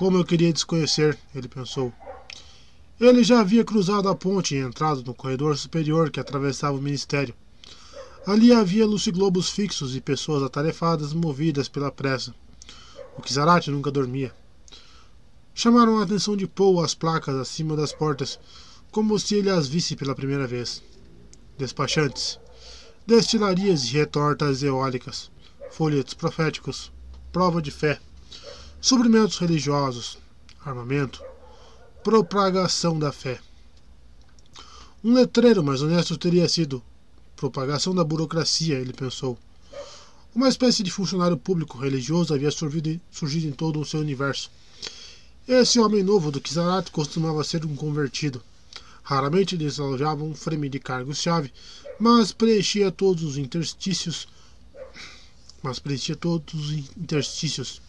Como 0.00 0.16
eu 0.16 0.24
queria 0.24 0.50
desconhecer, 0.50 1.18
ele 1.34 1.46
pensou. 1.46 1.92
Ele 2.98 3.22
já 3.22 3.40
havia 3.40 3.62
cruzado 3.62 4.08
a 4.08 4.14
ponte 4.14 4.54
e 4.54 4.58
entrado 4.58 5.02
no 5.04 5.12
corredor 5.12 5.58
superior 5.58 6.10
que 6.10 6.18
atravessava 6.18 6.78
o 6.78 6.80
ministério. 6.80 7.34
Ali 8.26 8.50
havia 8.50 8.86
luciglobos 8.86 9.50
fixos 9.50 9.94
e 9.94 10.00
pessoas 10.00 10.42
atarefadas 10.42 11.12
movidas 11.12 11.68
pela 11.68 11.92
pressa. 11.92 12.34
O 13.14 13.20
Kizarate 13.20 13.70
nunca 13.70 13.90
dormia. 13.90 14.34
Chamaram 15.54 15.98
a 15.98 16.04
atenção 16.04 16.34
de 16.34 16.46
Paul 16.46 16.82
as 16.82 16.94
placas 16.94 17.36
acima 17.36 17.76
das 17.76 17.92
portas, 17.92 18.40
como 18.90 19.18
se 19.18 19.34
ele 19.34 19.50
as 19.50 19.68
visse 19.68 19.96
pela 19.96 20.14
primeira 20.14 20.46
vez. 20.46 20.82
Despachantes, 21.58 22.40
destilarias 23.06 23.84
e 23.84 23.98
retortas 23.98 24.62
eólicas, 24.62 25.30
folhetos 25.70 26.14
proféticos, 26.14 26.90
prova 27.30 27.60
de 27.60 27.70
fé, 27.70 28.00
suprimentos 28.80 29.36
religiosos, 29.38 30.18
armamento, 30.64 31.22
propagação 32.02 32.98
da 32.98 33.12
fé. 33.12 33.38
Um 35.04 35.12
letreiro 35.12 35.62
mais 35.62 35.82
honesto 35.82 36.16
teria 36.16 36.48
sido 36.48 36.82
propagação 37.36 37.94
da 37.94 38.02
burocracia, 38.02 38.78
ele 38.78 38.92
pensou. 38.92 39.38
Uma 40.34 40.48
espécie 40.48 40.82
de 40.82 40.90
funcionário 40.90 41.36
público 41.36 41.76
religioso 41.76 42.32
havia 42.32 42.50
surgido, 42.50 43.00
surgido 43.10 43.46
em 43.48 43.52
todo 43.52 43.80
o 43.80 43.84
seu 43.84 44.00
universo. 44.00 44.50
Esse 45.46 45.80
homem 45.80 46.02
novo 46.02 46.30
do 46.30 46.40
Kizarat 46.40 46.90
costumava 46.90 47.42
ser 47.44 47.64
um 47.64 47.74
convertido. 47.74 48.42
Raramente 49.02 49.56
desalojava 49.56 50.22
um 50.22 50.34
frame 50.34 50.68
de 50.68 50.78
cargos-chave, 50.78 51.52
mas 51.98 52.32
preenchia 52.32 52.92
todos 52.92 53.24
os 53.24 53.36
interstícios. 53.36 54.28
Mas 55.62 55.78
preenchia 55.78 56.14
todos 56.14 56.54
os 56.54 56.72
interstícios. 56.96 57.82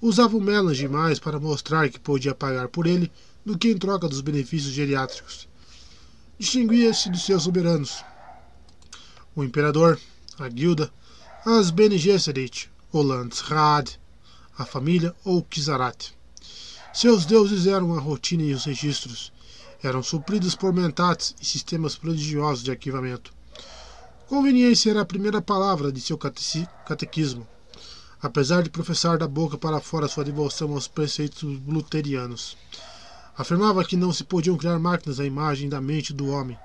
Usava 0.00 0.36
o 0.36 0.40
Melange 0.40 0.82
demais 0.82 1.18
para 1.18 1.40
mostrar 1.40 1.88
que 1.88 1.98
podia 1.98 2.34
pagar 2.34 2.68
por 2.68 2.86
ele 2.86 3.10
do 3.44 3.56
que 3.56 3.70
em 3.70 3.78
troca 3.78 4.08
dos 4.08 4.20
benefícios 4.20 4.72
geriátricos. 4.72 5.48
Distinguia-se 6.38 7.10
dos 7.10 7.24
seus 7.24 7.42
soberanos. 7.44 8.04
O 9.34 9.42
imperador, 9.42 9.98
a 10.38 10.48
guilda, 10.48 10.92
as 11.44 11.70
Bene 11.70 11.98
Gesserit, 11.98 12.70
o 12.92 13.02
Landsraad, 13.02 13.98
a 14.56 14.64
família 14.64 15.14
ou 15.24 15.42
Kizarat. 15.42 16.12
Seus 16.92 17.26
deuses 17.26 17.66
eram 17.66 17.94
a 17.94 18.00
rotina 18.00 18.42
e 18.42 18.54
os 18.54 18.64
registros, 18.64 19.32
eram 19.82 20.02
supridos 20.02 20.54
por 20.54 20.72
mentats 20.72 21.34
e 21.40 21.44
sistemas 21.44 21.96
prodigiosos 21.96 22.62
de 22.62 22.70
arquivamento. 22.70 23.32
Conveniência 24.28 24.90
era 24.90 25.02
a 25.02 25.04
primeira 25.04 25.42
palavra 25.42 25.92
de 25.92 26.00
seu 26.00 26.16
catequismo, 26.16 27.46
apesar 28.24 28.62
de 28.62 28.70
professar 28.70 29.18
da 29.18 29.28
boca 29.28 29.58
para 29.58 29.82
fora 29.82 30.08
sua 30.08 30.24
devoção 30.24 30.72
aos 30.72 30.88
preceitos 30.88 31.42
luterianos. 31.66 32.56
Afirmava 33.36 33.84
que 33.84 33.98
não 33.98 34.14
se 34.14 34.24
podiam 34.24 34.56
criar 34.56 34.78
máquinas 34.78 35.20
à 35.20 35.26
imagem 35.26 35.68
da 35.68 35.78
mente 35.78 36.10
do 36.10 36.28
homem, 36.28 36.56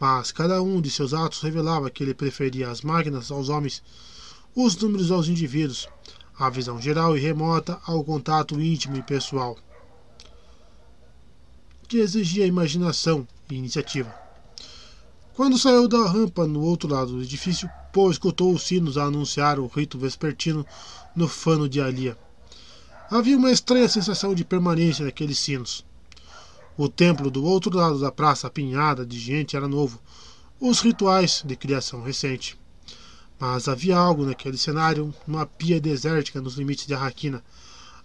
mas 0.00 0.32
cada 0.32 0.60
um 0.60 0.80
de 0.80 0.90
seus 0.90 1.14
atos 1.14 1.40
revelava 1.40 1.88
que 1.88 2.02
ele 2.02 2.12
preferia 2.12 2.68
as 2.68 2.82
máquinas 2.82 3.30
aos 3.30 3.48
homens, 3.48 3.80
os 4.56 4.74
números 4.74 5.12
aos 5.12 5.28
indivíduos, 5.28 5.86
a 6.36 6.50
visão 6.50 6.82
geral 6.82 7.16
e 7.16 7.20
remota 7.20 7.78
ao 7.86 8.02
contato 8.02 8.60
íntimo 8.60 8.96
e 8.96 9.02
pessoal 9.04 9.56
que 11.86 11.98
exigia 11.98 12.44
imaginação 12.44 13.28
e 13.48 13.54
iniciativa. 13.54 14.12
Quando 15.34 15.58
saiu 15.58 15.86
da 15.86 16.08
rampa 16.08 16.44
no 16.44 16.60
outro 16.60 16.88
lado 16.88 17.12
do 17.12 17.22
edifício, 17.22 17.70
Poe 17.92 18.10
escutou 18.10 18.54
os 18.54 18.62
sinos 18.62 18.96
a 18.96 19.04
anunciar 19.04 19.58
o 19.58 19.66
rito 19.66 19.98
vespertino 19.98 20.66
no 21.14 21.28
fano 21.28 21.68
de 21.68 21.80
Alia. 21.80 22.16
Havia 23.10 23.36
uma 23.36 23.52
estranha 23.52 23.88
sensação 23.88 24.34
de 24.34 24.44
permanência 24.44 25.04
naqueles 25.04 25.38
sinos. 25.38 25.84
O 26.76 26.88
templo 26.88 27.30
do 27.30 27.44
outro 27.44 27.76
lado 27.76 28.00
da 28.00 28.10
praça 28.10 28.46
apinhada 28.46 29.04
de 29.04 29.18
gente 29.18 29.56
era 29.56 29.68
novo, 29.68 30.00
os 30.58 30.80
rituais 30.80 31.42
de 31.44 31.54
criação 31.54 32.02
recente. 32.02 32.58
Mas 33.38 33.68
havia 33.68 33.96
algo 33.96 34.24
naquele 34.24 34.56
cenário, 34.56 35.14
uma 35.28 35.44
pia 35.44 35.80
desértica 35.80 36.40
nos 36.40 36.54
limites 36.54 36.86
de 36.86 36.94
Arraquina, 36.94 37.44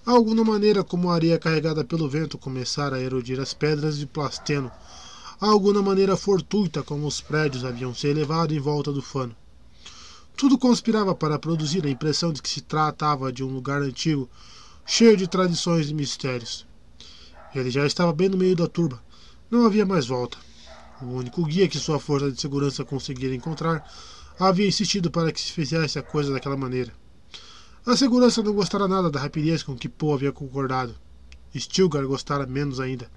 Algo 0.07 0.33
na 0.33 0.41
maneira 0.41 0.85
como 0.85 1.09
a 1.09 1.15
areia 1.15 1.37
carregada 1.37 1.83
pelo 1.83 2.07
vento 2.07 2.37
começara 2.37 2.95
a 2.95 3.01
erodir 3.01 3.41
as 3.41 3.53
pedras 3.53 3.97
de 3.97 4.05
plasteno. 4.05 4.71
Algo 5.37 5.73
na 5.73 5.81
maneira 5.81 6.15
fortuita 6.15 6.81
como 6.81 7.05
os 7.05 7.19
prédios 7.19 7.65
haviam 7.65 7.93
se 7.93 8.07
elevado 8.07 8.53
em 8.53 8.59
volta 8.59 8.89
do 8.89 9.01
fano. 9.01 9.25
Tudo 10.37 10.55
conspirava 10.55 11.15
para 11.15 11.39
produzir 11.39 11.83
a 11.83 11.89
impressão 11.89 12.31
de 12.31 12.43
que 12.43 12.47
se 12.47 12.61
tratava 12.61 13.33
de 13.33 13.43
um 13.43 13.47
lugar 13.47 13.81
antigo, 13.81 14.29
cheio 14.85 15.17
de 15.17 15.27
tradições 15.27 15.89
e 15.89 15.95
mistérios. 15.95 16.63
Ele 17.55 17.71
já 17.71 17.87
estava 17.87 18.13
bem 18.13 18.29
no 18.29 18.37
meio 18.37 18.55
da 18.55 18.67
turba. 18.67 19.03
Não 19.49 19.65
havia 19.65 19.83
mais 19.83 20.05
volta. 20.05 20.37
O 21.01 21.05
único 21.05 21.43
guia 21.43 21.67
que 21.67 21.79
sua 21.79 21.99
força 21.99 22.31
de 22.31 22.39
segurança 22.39 22.85
conseguira 22.85 23.33
encontrar 23.33 23.83
havia 24.39 24.67
insistido 24.67 25.09
para 25.09 25.31
que 25.31 25.41
se 25.41 25.51
fizesse 25.51 25.97
a 25.97 26.03
coisa 26.03 26.31
daquela 26.31 26.55
maneira. 26.55 26.93
A 27.83 27.97
segurança 27.97 28.43
não 28.43 28.53
gostara 28.53 28.87
nada 28.87 29.09
da 29.09 29.19
rapidez 29.19 29.63
com 29.63 29.75
que 29.75 29.89
Poe 29.89 30.13
havia 30.13 30.31
concordado. 30.31 30.93
Stilgar 31.55 32.05
gostara 32.05 32.45
menos 32.45 32.79
ainda. 32.79 33.09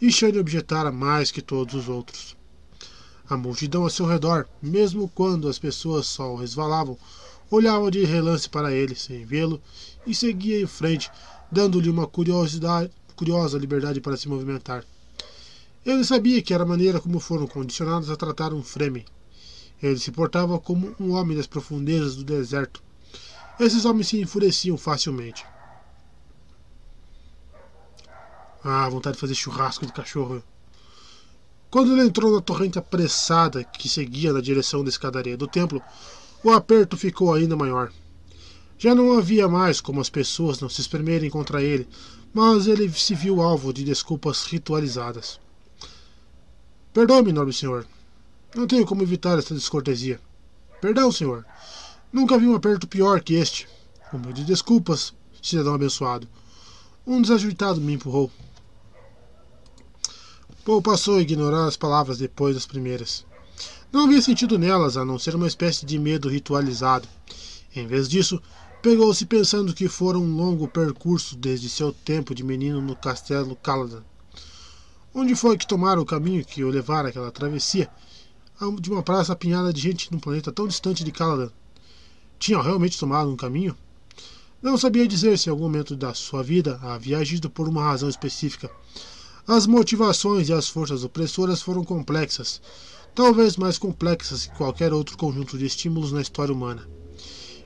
E 0.00 0.10
Shane 0.10 0.38
objetara 0.38 0.90
mais 0.90 1.30
que 1.30 1.42
todos 1.42 1.74
os 1.74 1.90
outros. 1.90 2.37
A 3.28 3.36
multidão 3.36 3.84
a 3.84 3.90
seu 3.90 4.06
redor, 4.06 4.48
mesmo 4.62 5.08
quando 5.14 5.48
as 5.48 5.58
pessoas 5.58 6.06
só 6.06 6.34
resvalavam, 6.34 6.96
olhava 7.50 7.90
de 7.90 8.04
relance 8.04 8.48
para 8.48 8.72
ele, 8.72 8.94
sem 8.94 9.24
vê-lo, 9.24 9.60
e 10.06 10.14
seguia 10.14 10.60
em 10.60 10.66
frente, 10.66 11.10
dando-lhe 11.52 11.90
uma 11.90 12.06
curiosidade, 12.06 12.90
curiosa 13.14 13.58
liberdade 13.58 14.00
para 14.00 14.16
se 14.16 14.28
movimentar. 14.28 14.84
Ele 15.84 16.04
sabia 16.04 16.40
que 16.42 16.54
era 16.54 16.64
a 16.64 16.66
maneira 16.66 17.00
como 17.00 17.20
foram 17.20 17.46
condicionados 17.46 18.10
a 18.10 18.16
tratar 18.16 18.52
um 18.52 18.62
Fremen. 18.62 19.04
Ele 19.82 19.98
se 19.98 20.10
portava 20.10 20.58
como 20.58 20.94
um 20.98 21.12
homem 21.12 21.36
das 21.36 21.46
profundezas 21.46 22.16
do 22.16 22.24
deserto, 22.24 22.82
esses 23.58 23.84
homens 23.84 24.06
se 24.06 24.20
enfureciam 24.20 24.78
facilmente. 24.78 25.44
Ah, 28.62 28.88
vontade 28.88 29.14
de 29.16 29.20
fazer 29.20 29.34
churrasco 29.34 29.84
de 29.84 29.92
cachorro. 29.92 30.42
Quando 31.70 31.92
ele 31.92 32.08
entrou 32.08 32.32
na 32.32 32.40
torrente 32.40 32.78
apressada 32.78 33.62
que 33.62 33.88
seguia 33.88 34.32
na 34.32 34.40
direção 34.40 34.82
da 34.82 34.88
escadaria 34.88 35.36
do 35.36 35.46
templo, 35.46 35.82
o 36.42 36.50
aperto 36.50 36.96
ficou 36.96 37.32
ainda 37.32 37.56
maior. 37.56 37.92
Já 38.78 38.94
não 38.94 39.18
havia 39.18 39.48
mais 39.48 39.80
como 39.80 40.00
as 40.00 40.08
pessoas 40.08 40.60
não 40.60 40.68
se 40.68 40.80
espremerem 40.80 41.28
contra 41.28 41.62
ele, 41.62 41.86
mas 42.32 42.66
ele 42.66 42.88
se 42.92 43.14
viu 43.14 43.42
alvo 43.42 43.72
de 43.72 43.84
desculpas 43.84 44.44
ritualizadas. 44.44 45.38
Perdoe-me, 46.92 47.32
nobre 47.32 47.52
senhor. 47.52 47.86
Não 48.54 48.66
tenho 48.66 48.86
como 48.86 49.02
evitar 49.02 49.38
esta 49.38 49.54
descortesia. 49.54 50.20
Perdão, 50.80 51.12
senhor. 51.12 51.44
Nunca 52.10 52.38
vi 52.38 52.46
um 52.46 52.54
aperto 52.54 52.88
pior 52.88 53.20
que 53.20 53.34
este. 53.34 53.68
Humilde 54.12 54.44
desculpas, 54.44 55.12
cidadão 55.42 55.74
abençoado. 55.74 56.26
Um 57.06 57.20
desajeitado 57.20 57.80
me 57.80 57.92
empurrou. 57.92 58.30
Paul 60.68 60.82
passou 60.82 61.16
a 61.16 61.22
ignorar 61.22 61.64
as 61.64 61.78
palavras 61.78 62.18
depois 62.18 62.54
das 62.54 62.66
primeiras. 62.66 63.24
Não 63.90 64.04
havia 64.04 64.20
sentido 64.20 64.58
nelas 64.58 64.98
a 64.98 65.04
não 65.06 65.18
ser 65.18 65.34
uma 65.34 65.46
espécie 65.46 65.86
de 65.86 65.98
medo 65.98 66.28
ritualizado. 66.28 67.08
Em 67.74 67.86
vez 67.86 68.06
disso, 68.06 68.38
pegou-se 68.82 69.24
pensando 69.24 69.72
que 69.72 69.88
fora 69.88 70.18
um 70.18 70.36
longo 70.36 70.68
percurso 70.68 71.34
desde 71.36 71.70
seu 71.70 71.90
tempo 71.90 72.34
de 72.34 72.44
menino 72.44 72.82
no 72.82 72.94
castelo 72.94 73.56
Caladan. 73.56 74.02
Onde 75.14 75.34
foi 75.34 75.56
que 75.56 75.66
tomara 75.66 75.98
o 75.98 76.04
caminho 76.04 76.44
que 76.44 76.62
o 76.62 76.68
levara 76.68 77.08
aquela 77.08 77.30
travessia 77.30 77.88
de 78.78 78.90
uma 78.90 79.02
praça 79.02 79.32
apinhada 79.32 79.72
de 79.72 79.80
gente 79.80 80.12
num 80.12 80.20
planeta 80.20 80.52
tão 80.52 80.68
distante 80.68 81.02
de 81.02 81.10
Caladan? 81.10 81.50
tinham 82.38 82.60
realmente 82.60 82.98
tomado 83.00 83.30
um 83.30 83.36
caminho? 83.36 83.74
Não 84.60 84.76
sabia 84.76 85.08
dizer 85.08 85.38
se 85.38 85.48
em 85.48 85.50
algum 85.50 85.64
momento 85.64 85.96
da 85.96 86.12
sua 86.12 86.42
vida 86.42 86.78
havia 86.82 87.16
agido 87.16 87.48
por 87.48 87.66
uma 87.66 87.84
razão 87.84 88.10
específica. 88.10 88.70
As 89.50 89.66
motivações 89.66 90.50
e 90.50 90.52
as 90.52 90.68
forças 90.68 91.04
opressoras 91.04 91.62
foram 91.62 91.82
complexas, 91.82 92.60
talvez 93.14 93.56
mais 93.56 93.78
complexas 93.78 94.44
que 94.44 94.54
qualquer 94.54 94.92
outro 94.92 95.16
conjunto 95.16 95.56
de 95.56 95.64
estímulos 95.64 96.12
na 96.12 96.20
história 96.20 96.52
humana. 96.52 96.86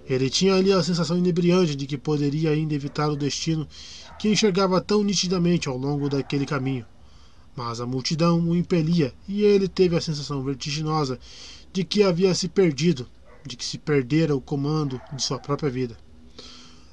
Ele 0.09 0.31
tinha 0.31 0.55
ali 0.55 0.71
a 0.71 0.81
sensação 0.81 1.19
inebriante 1.19 1.75
de 1.75 1.85
que 1.85 1.99
poderia 1.99 2.51
ainda 2.51 2.73
evitar 2.73 3.11
o 3.11 3.17
destino 3.17 3.67
que 4.17 4.29
enxergava 4.29 4.81
tão 4.81 5.03
nitidamente 5.03 5.69
ao 5.69 5.77
longo 5.77 6.09
daquele 6.09 6.47
caminho. 6.47 6.87
Mas 7.57 7.81
a 7.81 7.87
multidão 7.87 8.39
o 8.39 8.55
impelia 8.55 9.13
e 9.27 9.43
ele 9.43 9.67
teve 9.67 9.97
a 9.97 10.01
sensação 10.01 10.41
vertiginosa 10.41 11.19
de 11.73 11.83
que 11.83 12.05
havia 12.05 12.33
se 12.33 12.47
perdido 12.47 13.09
de 13.45 13.57
que 13.57 13.65
se 13.65 13.77
perdera 13.77 14.37
o 14.37 14.41
comando 14.41 15.01
de 15.13 15.21
sua 15.21 15.41
própria 15.41 15.69
vida. 15.69 15.99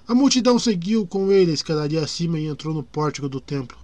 A 0.07 0.15
multidão 0.15 0.57
seguiu 0.57 1.05
com 1.05 1.31
ele 1.31 1.51
a 1.51 1.53
escadaria 1.53 2.03
acima 2.03 2.39
e 2.39 2.47
entrou 2.47 2.73
no 2.73 2.81
pórtico 2.81 3.29
do 3.29 3.39
templo. 3.39 3.77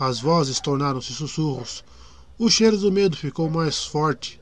As 0.00 0.20
vozes 0.20 0.60
tornaram-se 0.60 1.12
sussurros. 1.12 1.82
O 2.38 2.48
cheiro 2.48 2.78
do 2.78 2.92
medo 2.92 3.16
ficou 3.16 3.50
mais 3.50 3.84
forte, 3.84 4.40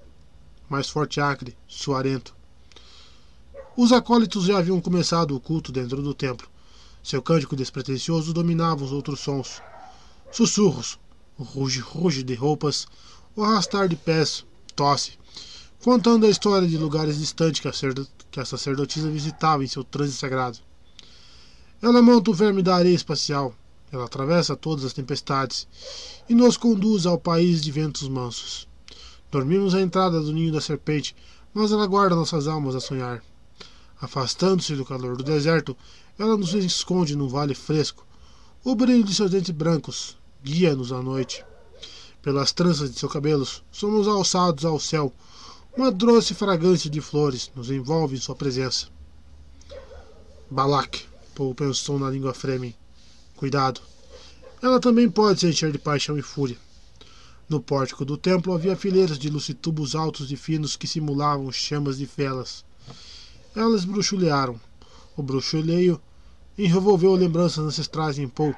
mais 0.68 0.90
forte 0.90 1.18
acre, 1.18 1.56
suarento. 1.66 2.36
Os 3.74 3.90
acólitos 3.90 4.44
já 4.44 4.58
haviam 4.58 4.80
começado 4.82 5.34
o 5.34 5.40
culto 5.40 5.72
dentro 5.72 6.02
do 6.02 6.12
templo. 6.12 6.46
Seu 7.02 7.22
cântico 7.22 7.56
despretensioso 7.56 8.34
dominava 8.34 8.84
os 8.84 8.92
outros 8.92 9.20
sons. 9.20 9.62
Sussurros, 10.30 10.98
o 11.38 11.42
ruge-ruge 11.42 12.22
de 12.22 12.34
roupas, 12.34 12.86
o 13.34 13.42
arrastar 13.42 13.88
de 13.88 13.96
pés, 13.96 14.44
tosse, 14.74 15.12
contando 15.82 16.26
a 16.26 16.30
história 16.30 16.68
de 16.68 16.76
lugares 16.76 17.18
distantes 17.18 17.60
que 17.60 17.68
a, 17.68 17.72
que 18.30 18.40
a 18.40 18.44
sacerdotisa 18.44 19.10
visitava 19.10 19.64
em 19.64 19.68
seu 19.68 19.82
transe 19.82 20.12
sagrado. 20.12 20.58
Ela 21.80 22.02
monta 22.02 22.30
o 22.30 22.34
verme 22.34 22.62
da 22.62 22.76
areia 22.76 22.94
espacial, 22.94 23.54
ela 23.92 24.04
atravessa 24.04 24.56
todas 24.56 24.84
as 24.84 24.92
tempestades 24.92 25.66
e 26.28 26.34
nos 26.34 26.56
conduz 26.56 27.06
ao 27.06 27.18
país 27.18 27.62
de 27.62 27.70
ventos 27.70 28.08
mansos. 28.08 28.68
Dormimos 29.30 29.74
à 29.74 29.80
entrada 29.80 30.20
do 30.20 30.32
ninho 30.32 30.52
da 30.52 30.60
serpente, 30.60 31.14
mas 31.52 31.72
ela 31.72 31.86
guarda 31.86 32.16
nossas 32.16 32.46
almas 32.46 32.74
a 32.74 32.80
sonhar. 32.80 33.22
Afastando-se 34.00 34.74
do 34.74 34.84
calor 34.84 35.16
do 35.16 35.24
deserto, 35.24 35.76
ela 36.18 36.36
nos 36.36 36.52
esconde 36.54 37.16
num 37.16 37.28
vale 37.28 37.54
fresco. 37.54 38.06
O 38.64 38.74
brilho 38.74 39.04
de 39.04 39.14
seus 39.14 39.30
dentes 39.30 39.50
brancos 39.50 40.16
guia-nos 40.42 40.92
à 40.92 41.02
noite. 41.02 41.44
Pelas 42.22 42.52
tranças 42.52 42.90
de 42.92 42.98
seus 42.98 43.12
cabelos, 43.12 43.64
somos 43.70 44.06
alçados 44.06 44.64
ao 44.64 44.78
céu. 44.78 45.12
Uma 45.76 45.90
doce 45.90 46.34
fragrância 46.34 46.88
de 46.88 47.00
flores 47.00 47.50
nos 47.54 47.70
envolve 47.70 48.16
em 48.16 48.20
sua 48.20 48.34
presença. 48.34 48.88
Balak, 50.50 51.04
Paul 51.34 51.54
pensou 51.54 51.98
na 51.98 52.10
língua 52.10 52.32
Fremen. 52.32 52.74
Cuidado. 53.36 53.82
Ela 54.62 54.80
também 54.80 55.10
pode 55.10 55.40
se 55.40 55.46
encher 55.46 55.70
de 55.70 55.78
paixão 55.78 56.16
e 56.16 56.22
fúria. 56.22 56.56
No 57.48 57.60
pórtico 57.60 58.04
do 58.04 58.16
templo 58.16 58.54
havia 58.54 58.74
fileiras 58.74 59.18
de 59.18 59.28
lucitubos 59.28 59.94
altos 59.94 60.32
e 60.32 60.36
finos 60.36 60.74
que 60.74 60.88
simulavam 60.88 61.52
chamas 61.52 61.98
de 61.98 62.06
velas. 62.06 62.64
Elas 63.54 63.84
bruxulearam. 63.84 64.58
O 65.16 65.22
bruxuleio 65.22 66.00
envolveu 66.56 67.14
lembranças 67.14 67.64
ancestrais 67.64 68.18
em 68.18 68.26
Paul, 68.26 68.54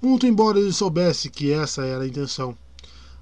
muito 0.00 0.26
embora 0.26 0.58
ele 0.58 0.72
soubesse 0.72 1.28
que 1.28 1.52
essa 1.52 1.84
era 1.84 2.04
a 2.04 2.08
intenção. 2.08 2.56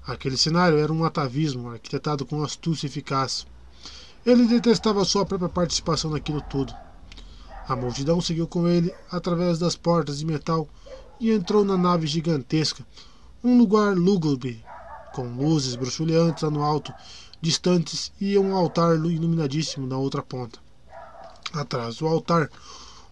Aquele 0.07 0.37
cenário 0.37 0.77
era 0.77 0.91
um 0.91 1.03
atavismo 1.03 1.69
arquitetado 1.69 2.25
com 2.25 2.43
astúcia 2.43 2.87
eficaz. 2.87 3.45
Ele 4.25 4.47
detestava 4.47 5.03
sua 5.03 5.25
própria 5.25 5.49
participação 5.49 6.11
naquilo 6.11 6.41
tudo. 6.41 6.73
A 7.67 7.75
multidão 7.75 8.19
seguiu 8.19 8.47
com 8.47 8.67
ele 8.67 8.93
através 9.11 9.59
das 9.59 9.75
portas 9.75 10.19
de 10.19 10.25
metal 10.25 10.67
e 11.23 11.31
entrou 11.31 11.63
na 11.63 11.77
nave 11.77 12.05
gigantesca, 12.05 12.85
um 13.41 13.57
lugar 13.57 13.95
lúgubre, 13.95 14.61
com 15.13 15.25
luzes 15.37 15.73
bruxuleantes 15.73 16.43
no 16.51 16.61
alto, 16.61 16.93
distantes, 17.39 18.11
e 18.19 18.37
um 18.37 18.53
altar 18.53 18.97
iluminadíssimo 18.97 19.87
na 19.87 19.97
outra 19.97 20.21
ponta. 20.21 20.59
Atrás 21.53 21.95
do 21.95 22.07
altar, 22.07 22.49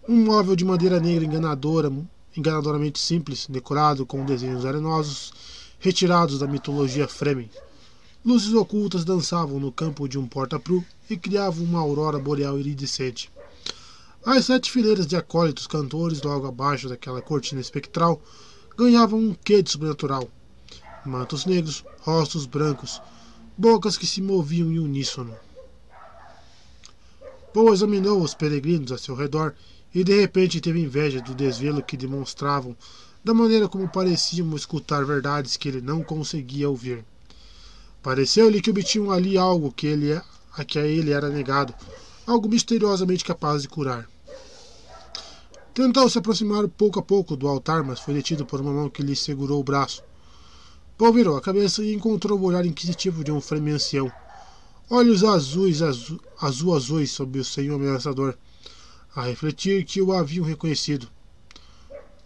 um 0.10 0.26
móvel 0.26 0.58
de 0.58 0.66
madeira 0.66 1.00
negra 1.00 1.24
enganadora, 1.24 1.90
enganadoramente 2.36 3.00
simples, 3.00 3.48
decorado 3.48 4.06
com 4.06 4.26
desenhos 4.26 4.66
arenosos 4.66 5.32
retirados 5.80 6.38
da 6.38 6.48
mitologia 6.48 7.08
Fremen. 7.08 7.50
Luzes 8.26 8.54
ocultas 8.54 9.06
dançavam 9.06 9.58
no 9.58 9.72
campo 9.72 10.06
de 10.10 10.20
um 10.20 10.28
porta-pru 10.28 10.84
e 11.10 11.16
criavam 11.16 11.64
uma 11.64 11.80
aurora 11.80 12.20
boreal 12.20 12.60
iridescente. 12.60 13.32
As 14.24 14.46
sete 14.46 14.70
fileiras 14.70 15.08
de 15.08 15.16
acólitos 15.16 15.66
cantores 15.66 16.22
logo 16.22 16.46
abaixo 16.46 16.88
daquela 16.88 17.24
cortina 17.24 17.60
espectral 17.60 18.22
ganhavam 18.78 19.20
um 19.20 19.34
quê 19.34 19.64
de 19.64 19.72
sobrenatural. 19.72 20.30
Mantos 21.04 21.48
negros, 21.48 21.84
rostos 22.02 22.46
brancos, 22.46 23.02
bocas 23.58 23.98
que 23.98 24.06
se 24.06 24.22
moviam 24.22 24.72
em 24.72 24.78
uníssono. 24.78 25.36
Poe 27.52 27.74
examinou 27.74 28.22
os 28.22 28.36
peregrinos 28.36 28.92
a 28.92 28.98
seu 29.00 29.16
redor 29.16 29.56
e 29.94 30.04
de 30.04 30.22
repente 30.22 30.62
teve 30.62 30.80
inveja 30.80 31.20
do 31.20 31.34
desvelo 31.34 31.82
que 31.82 31.98
demonstravam, 31.98 32.78
da 33.24 33.34
maneira 33.34 33.68
como 33.68 33.90
pareciam 33.90 34.56
escutar 34.56 35.04
verdades 35.04 35.58
que 35.58 35.68
ele 35.68 35.82
não 35.82 36.04
conseguia 36.04 36.70
ouvir. 36.70 37.04
Pareceu-lhe 38.04 38.62
que 38.62 38.70
obtinham 38.70 39.12
ali 39.12 39.36
algo 39.36 39.72
que, 39.72 39.88
ele, 39.88 40.14
a 40.14 40.64
que 40.64 40.78
a 40.78 40.86
ele 40.86 41.12
era 41.12 41.28
negado, 41.28 41.74
algo 42.26 42.48
misteriosamente 42.48 43.26
capaz 43.26 43.62
de 43.62 43.70
curar. 43.70 44.08
Tentou 45.74 46.10
se 46.10 46.18
aproximar 46.18 46.68
pouco 46.68 47.00
a 47.00 47.04
pouco 47.04 47.36
do 47.36 47.48
altar, 47.48 47.84
mas 47.84 48.00
foi 48.00 48.14
detido 48.14 48.46
por 48.46 48.60
uma 48.60 48.74
mão 48.74 48.90
que 48.90 49.02
lhe 49.02 49.16
segurou 49.16 49.60
o 49.60 49.64
braço. 49.64 50.04
Paul 50.98 51.14
virou 51.14 51.38
a 51.38 51.42
cabeça 51.42 51.84
e 51.84 51.94
encontrou 51.94 52.38
o 52.38 52.44
olhar 52.44 52.66
inquisitivo 52.66 53.24
de 53.24 53.32
um 53.32 53.42
frame 53.42 53.72
ancião. 53.72 54.12
Olhos 54.90 55.24
azuis, 55.24 55.82
azul, 55.82 56.20
azul 56.40 56.76
azuis 56.76 57.12
sob 57.12 57.40
o 57.40 57.46
senho 57.46 57.76
ameaçador, 57.76 58.38
a 59.16 59.24
refletir 59.24 59.86
que 59.86 60.02
o 60.02 60.12
haviam 60.12 60.46
reconhecido. 60.46 61.08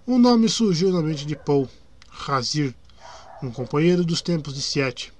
Um 0.07 0.17
nome 0.17 0.49
surgiu 0.49 0.91
na 0.91 1.01
mente 1.01 1.25
de 1.25 1.35
Paul: 1.35 1.69
Razir, 2.09 2.75
um 3.41 3.51
companheiro 3.51 4.03
dos 4.03 4.21
tempos 4.21 4.53
de 4.55 4.61
Siete. 4.61 5.13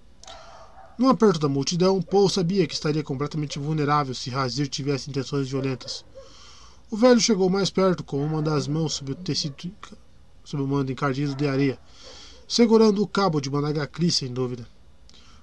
No 0.97 1.09
aperto 1.09 1.39
da 1.39 1.49
multidão, 1.49 2.01
Paul 2.01 2.29
sabia 2.29 2.65
que 2.65 2.73
estaria 2.73 3.03
completamente 3.03 3.59
vulnerável 3.59 4.15
se 4.15 4.29
Razir 4.29 4.69
tivesse 4.69 5.09
intenções 5.09 5.49
violentas. 5.49 6.05
O 6.89 6.95
velho 6.95 7.19
chegou 7.19 7.49
mais 7.49 7.69
perto 7.69 8.01
com 8.01 8.25
uma 8.25 8.41
das 8.41 8.65
mãos 8.65 8.93
sob 8.93 9.11
o 9.11 9.15
tecido 9.15 9.73
sob 10.45 10.63
o 10.63 10.67
mando 10.67 10.93
encardido 10.93 11.35
de 11.35 11.47
areia, 11.47 11.77
segurando 12.47 13.01
o 13.01 13.07
cabo 13.07 13.41
de 13.41 13.49
uma 13.49 13.59
nagacri 13.59 14.09
sem 14.09 14.31
dúvida. 14.31 14.65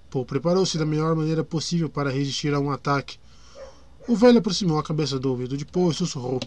Paul 0.08 0.24
preparou-se 0.24 0.78
da 0.78 0.86
melhor 0.86 1.14
maneira 1.14 1.44
possível 1.44 1.90
para 1.90 2.10
resistir 2.10 2.54
a 2.54 2.60
um 2.60 2.70
ataque. 2.70 3.18
O 4.08 4.16
velho 4.16 4.38
aproximou 4.38 4.78
a 4.78 4.82
cabeça 4.82 5.18
do 5.18 5.28
ouvido 5.28 5.56
de 5.56 5.66
Paul 5.66 5.90
e 5.90 5.94
sussurrou. 5.94 6.40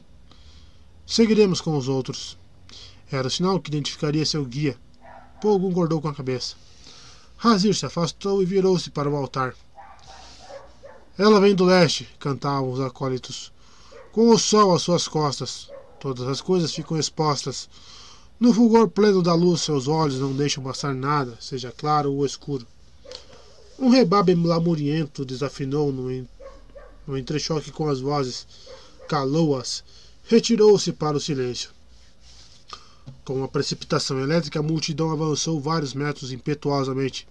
Seguiremos 1.05 1.61
com 1.61 1.77
os 1.77 1.87
outros. 1.87 2.39
Era 3.11 3.27
o 3.27 3.31
sinal 3.31 3.59
que 3.59 3.69
identificaria 3.69 4.25
seu 4.25 4.43
guia. 4.43 4.75
Paul 5.39 5.59
concordou 5.59 6.01
com 6.01 6.07
a 6.07 6.15
cabeça. 6.15 6.55
Razir 7.37 7.75
se 7.75 7.85
afastou 7.85 8.41
e 8.41 8.45
virou-se 8.45 8.89
para 8.89 9.09
o 9.09 9.15
altar. 9.15 9.53
Ela 11.17 11.39
vem 11.39 11.55
do 11.55 11.65
leste, 11.65 12.09
cantavam 12.19 12.71
os 12.71 12.79
acólitos. 12.79 13.51
Com 14.11 14.29
o 14.29 14.39
sol 14.39 14.73
às 14.73 14.81
suas 14.81 15.07
costas, 15.07 15.69
todas 15.99 16.27
as 16.27 16.41
coisas 16.41 16.73
ficam 16.73 16.97
expostas. 16.97 17.69
No 18.39 18.53
fulgor 18.53 18.89
pleno 18.89 19.21
da 19.21 19.33
luz, 19.33 19.61
seus 19.61 19.87
olhos 19.87 20.19
não 20.19 20.33
deixam 20.33 20.63
passar 20.63 20.93
nada, 20.93 21.37
seja 21.39 21.71
claro 21.71 22.13
ou 22.13 22.25
escuro. 22.25 22.65
Um 23.77 23.89
rebabe 23.89 24.33
lamuriento 24.35 25.25
desafinou 25.25 25.91
no, 25.91 27.17
entrechoque 27.17 27.71
com 27.71 27.89
as 27.89 27.99
vozes, 27.99 28.47
calou-as, 29.07 29.83
retirou-se 30.23 30.93
para 30.93 31.17
o 31.17 31.19
silêncio. 31.19 31.74
Com 33.23 33.35
uma 33.35 33.47
precipitação 33.47 34.19
elétrica, 34.19 34.59
a 34.59 34.63
multidão 34.63 35.11
avançou 35.11 35.59
vários 35.59 35.93
metros 35.93 36.31
impetuosamente. 36.31 37.27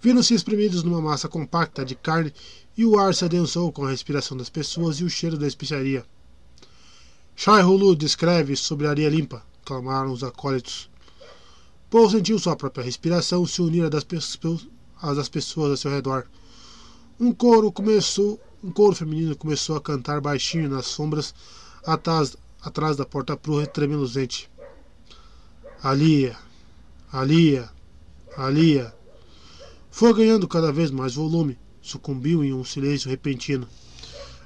Viram-se 0.00 0.34
espremidos 0.34 0.82
numa 0.82 1.00
massa 1.00 1.28
compacta 1.28 1.84
de 1.84 1.94
carne 1.94 2.32
e 2.76 2.84
o 2.86 2.98
ar 2.98 3.14
se 3.14 3.24
adensou 3.24 3.70
com 3.70 3.84
a 3.84 3.90
respiração 3.90 4.36
das 4.36 4.48
pessoas 4.48 4.96
e 4.96 5.04
o 5.04 5.10
cheiro 5.10 5.36
da 5.36 5.46
especiaria. 5.46 6.04
Shai 7.36 7.62
Hulu 7.62 7.94
descreve 7.94 8.56
sobre 8.56 8.86
a 8.86 8.90
areia 8.90 9.10
limpa, 9.10 9.42
clamaram 9.64 10.12
os 10.12 10.24
acólitos. 10.24 10.88
Paul 11.90 12.08
sentiu 12.08 12.38
sua 12.38 12.56
própria 12.56 12.84
respiração 12.84 13.46
se 13.46 13.60
unir 13.60 13.84
às 13.84 13.90
das, 13.90 14.38
das 15.16 15.28
pessoas 15.28 15.70
ao 15.70 15.76
seu 15.76 15.90
redor. 15.90 16.26
Um 17.18 17.32
coro 17.32 17.70
começou, 17.72 18.40
um 18.62 18.70
coro 18.70 18.94
feminino 18.94 19.36
começou 19.36 19.76
a 19.76 19.80
cantar 19.80 20.20
baixinho 20.20 20.70
nas 20.70 20.86
sombras 20.86 21.34
atrás, 21.84 22.36
atrás 22.62 22.96
da 22.96 23.04
porta 23.04 23.36
prua 23.36 23.66
tremeluzente. 23.66 24.50
Alia, 25.82 26.36
Alia, 27.10 27.70
Alia. 28.36 28.94
Foi 29.90 30.12
ganhando 30.12 30.46
cada 30.46 30.70
vez 30.70 30.90
mais 30.90 31.14
volume 31.14 31.58
sucumbiu 31.80 32.44
em 32.44 32.52
um 32.52 32.62
silêncio 32.64 33.08
repentino. 33.08 33.66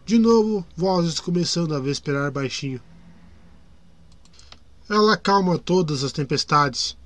De 0.06 0.16
novo, 0.16 0.64
vozes 0.76 1.18
começando 1.18 1.74
a 1.74 1.80
vesperar 1.80 2.30
baixinho. 2.30 2.80
Ela 4.88 5.14
acalma 5.14 5.58
todas 5.58 6.04
as 6.04 6.12
tempestades. 6.12 6.96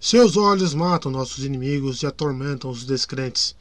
Seus 0.00 0.36
olhos 0.36 0.72
matam 0.72 1.10
nossos 1.12 1.44
inimigos 1.44 2.02
e 2.02 2.06
atormentam 2.06 2.70
os 2.70 2.84
descrentes. 2.84 3.54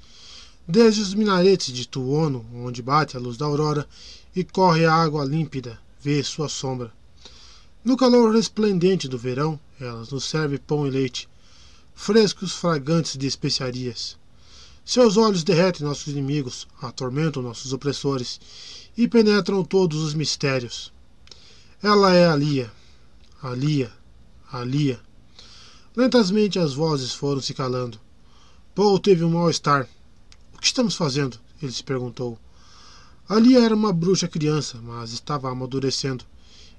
Desde 0.66 1.02
os 1.02 1.14
minaretes 1.14 1.74
de 1.74 1.86
Tuono, 1.86 2.46
onde 2.54 2.82
bate 2.82 3.18
a 3.18 3.20
luz 3.20 3.36
da 3.36 3.46
aurora 3.46 3.86
e 4.34 4.44
corre 4.44 4.86
a 4.86 4.94
água 4.94 5.26
límpida, 5.26 5.80
vê 6.02 6.24
sua 6.24 6.48
sombra. 6.48 6.94
No 7.84 7.98
calor 7.98 8.34
resplendente 8.34 9.10
do 9.10 9.18
verão, 9.18 9.60
ela 9.80 10.06
nos 10.12 10.24
serve 10.26 10.58
pão 10.58 10.88
e 10.88 10.90
leite, 10.90 11.30
frescos 11.96 12.54
fragantes 12.54 13.18
de 13.18 13.28
especiarias. 13.28 14.18
Seus 14.86 15.16
olhos 15.16 15.44
derretem 15.44 15.88
nossos 15.88 16.08
inimigos, 16.08 16.68
atormentam 16.82 17.42
nossos 17.42 17.72
opressores 17.72 18.40
e 18.98 19.08
penetram 19.08 19.64
todos 19.64 20.02
os 20.02 20.14
mistérios. 20.14 20.92
Ela 21.82 22.14
é 22.14 22.26
a 22.28 22.36
Lia, 22.36 22.72
a 23.42 23.50
Lia, 23.52 23.92
a 24.52 24.64
Lia. 24.64 25.00
Lentamente 25.96 26.60
as 26.60 26.74
vozes 26.74 27.14
foram 27.14 27.42
se 27.42 27.54
calando. 27.54 28.00
Paul 28.76 29.00
teve 29.00 29.24
um 29.24 29.30
mal-estar. 29.30 29.88
O 30.54 30.58
que 30.60 30.68
estamos 30.68 30.96
fazendo? 30.96 31.40
Ele 31.62 31.72
se 31.72 31.84
perguntou. 31.84 32.38
A 33.28 33.40
Lia 33.40 33.64
era 33.64 33.76
uma 33.76 33.94
bruxa 33.94 34.28
criança, 34.28 34.80
mas 34.82 35.14
estava 35.14 35.50
amadurecendo. 35.50 36.26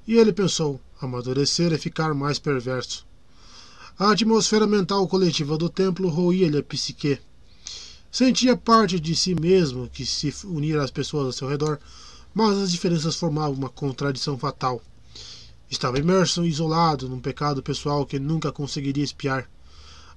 E 0.07 0.17
ele 0.17 0.33
pensou: 0.33 0.81
amadurecer 1.01 1.73
é 1.73 1.79
ficar 1.79 2.13
mais 2.13 2.39
perverso. 2.39 3.07
A 3.99 4.11
atmosfera 4.11 4.67
mental 4.67 5.07
coletiva 5.07 5.57
do 5.57 5.69
templo 5.69 6.09
roía-lhe 6.09 6.59
a 6.59 6.63
psique. 6.63 7.19
Sentia 8.11 8.57
parte 8.57 9.01
de 9.01 9.15
si 9.15 9.35
mesmo 9.35 9.89
que 9.89 10.05
se 10.05 10.35
unir 10.45 10.79
às 10.79 10.91
pessoas 10.91 11.27
ao 11.27 11.33
seu 11.33 11.49
redor, 11.49 11.79
mas 12.35 12.59
as 12.59 12.71
diferenças 12.71 13.17
formavam 13.17 13.55
uma 13.55 13.69
contradição 13.69 14.37
fatal. 14.37 14.83
Estava 15.71 15.99
imerso 15.99 16.45
isolado 16.45 17.09
num 17.09 17.21
pecado 17.21 17.63
pessoal 17.63 18.05
que 18.05 18.19
nunca 18.19 18.53
conseguiria 18.53 19.03
espiar. 19.03 19.49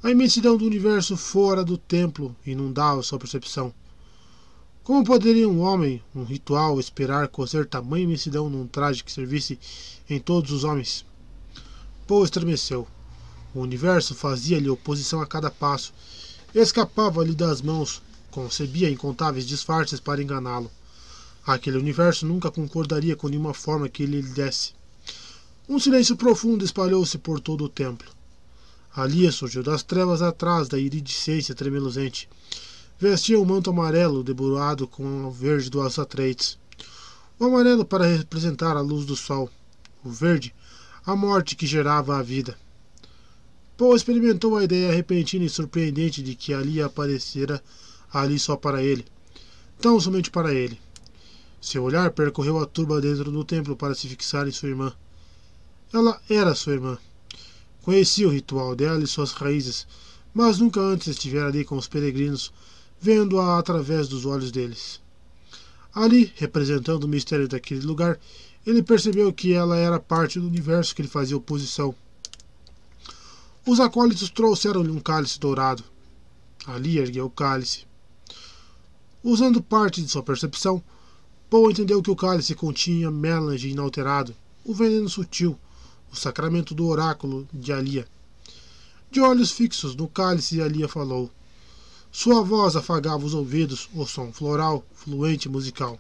A 0.04 0.12
imensidão 0.12 0.58
do 0.58 0.66
universo 0.66 1.16
fora 1.16 1.64
do 1.64 1.78
templo 1.78 2.36
inundava 2.46 3.02
sua 3.02 3.18
percepção. 3.18 3.74
Como 4.88 5.04
poderia 5.04 5.50
um 5.50 5.60
homem, 5.60 6.02
um 6.16 6.24
ritual, 6.24 6.80
esperar 6.80 7.28
cozer 7.28 7.66
tamanha 7.66 8.06
imensidão 8.06 8.50
num 8.50 8.66
traje 8.66 9.04
que 9.04 9.12
servisse 9.12 9.60
em 10.10 10.18
todos 10.18 10.50
os 10.50 10.64
homens? 10.64 11.06
Poe 12.08 12.24
estremeceu. 12.24 12.88
O 13.54 13.60
universo 13.60 14.16
fazia-lhe 14.16 14.70
oposição 14.70 15.20
a 15.20 15.28
cada 15.28 15.52
passo 15.52 15.94
escapava-lhe 16.56 17.36
das 17.36 17.62
mãos, 17.62 18.02
concebia 18.32 18.90
incontáveis 18.90 19.46
disfarces 19.46 20.00
para 20.00 20.24
enganá-lo. 20.24 20.72
Aquele 21.46 21.78
universo 21.78 22.26
nunca 22.26 22.50
concordaria 22.50 23.18
com 23.18 23.28
nenhuma 23.28 23.54
forma 23.54 23.90
que 23.90 24.04
ele 24.04 24.22
lhe 24.22 24.30
desse. 24.30 24.72
Um 25.68 25.80
silêncio 25.80 26.16
profundo 26.16 26.64
espalhou-se 26.64 27.18
por 27.18 27.42
todo 27.42 27.66
o 27.66 27.70
templo. 27.70 28.10
Ali 28.96 29.30
surgiu 29.34 29.62
das 29.62 29.84
trevas 29.84 30.22
atrás 30.22 30.70
da 30.70 30.80
iridescência 30.80 31.54
tremeluzente. 31.54 32.30
Vestia 33.00 33.40
um 33.40 33.46
manto 33.46 33.70
amarelo 33.70 34.24
debruado 34.24 34.88
com 34.88 35.26
o 35.26 35.32
verde 35.32 35.70
dos 35.70 36.00
Atreides. 36.00 36.58
O 37.38 37.46
amarelo 37.46 37.86
para 37.86 38.08
representar 38.08 38.76
a 38.76 38.82
luz 38.82 39.06
do 39.06 39.16
sol. 39.16 39.52
O 40.04 40.10
verde, 40.10 40.52
a 41.06 41.16
morte 41.16 41.56
que 41.56 41.68
gerava 41.68 42.18
a 42.18 42.24
vida. 42.24 42.58
Paul 43.78 43.96
experimentou 43.96 44.58
a 44.58 44.64
ideia 44.64 44.92
repentina 44.92 45.46
e 45.46 45.50
surpreendente 45.50 46.24
de 46.24 46.34
que 46.34 46.56
ali 46.56 46.82
aparecera 46.82 47.64
ali 48.12 48.40
só 48.40 48.56
para 48.56 48.82
ele. 48.82 49.06
Tão 49.80 50.00
somente 50.00 50.32
para 50.32 50.52
ele. 50.52 50.80
Seu 51.62 51.84
olhar 51.84 52.10
percorreu 52.10 52.58
a 52.58 52.66
turba 52.66 53.00
dentro 53.00 53.32
do 53.32 53.46
templo 53.46 53.76
para 53.76 53.94
se 53.94 54.08
fixar 54.08 54.48
em 54.48 54.52
sua 54.52 54.70
irmã. 54.70 54.92
Ela 55.94 56.20
era 56.28 56.56
sua 56.56 56.74
irmã. 56.74 56.98
Conhecia 57.84 58.28
o 58.28 58.32
ritual 58.32 58.76
dela 58.76 59.04
e 59.04 59.08
suas 59.08 59.34
raízes, 59.34 59.86
mas 60.34 60.58
nunca 60.58 60.80
antes 60.80 61.10
estivera 61.10 61.46
ali 61.46 61.64
com 61.64 61.78
os 61.78 61.88
peregrinos, 61.88 62.52
vendo-a 63.00 63.58
através 63.58 64.08
dos 64.08 64.26
olhos 64.26 64.52
deles. 64.52 65.02
Ali, 65.94 66.32
representando 66.36 67.06
o 67.06 67.08
mistério 67.08 67.48
daquele 67.48 67.82
lugar, 67.82 68.20
ele 68.66 68.84
percebeu 68.84 69.32
que 69.32 69.54
ela 69.54 69.78
era 69.78 70.00
parte 70.00 70.40
do 70.40 70.48
universo 70.48 70.94
que 70.94 71.02
lhe 71.02 71.08
fazia 71.08 71.38
oposição. 71.38 71.96
Os 73.66 73.80
acólitos 73.80 74.30
trouxeram-lhe 74.30 74.92
um 74.92 75.00
cálice 75.00 75.40
dourado. 75.40 75.84
Ali 76.66 77.00
ergueu 77.00 77.26
o 77.26 77.30
cálice. 77.30 77.86
Usando 79.24 79.62
parte 79.62 80.02
de 80.02 80.10
sua 80.10 80.22
percepção, 80.22 80.84
Paul 81.50 81.72
entendeu 81.72 82.02
que 82.02 82.12
o 82.12 82.16
cálice 82.16 82.54
continha 82.54 83.10
melange 83.10 83.70
inalterado, 83.70 84.36
o 84.64 84.74
veneno 84.74 85.10
sutil, 85.10 85.58
o 86.12 86.16
sacramento 86.16 86.76
do 86.76 86.86
oráculo 86.86 87.48
de 87.54 87.72
Alia. 87.72 88.08
De 89.10 89.22
olhos 89.22 89.52
fixos 89.52 89.96
no 89.96 90.08
cálice, 90.08 90.62
Alia 90.62 90.88
falou. 90.88 91.32
Sua 92.12 92.42
voz 92.44 92.76
afagava 92.76 93.26
os 93.26 93.34
ouvidos, 93.34 93.90
o 93.94 94.06
som 94.06 94.32
floral, 94.32 94.86
fluente 94.94 95.48
e 95.48 95.52
musical. 95.52 96.00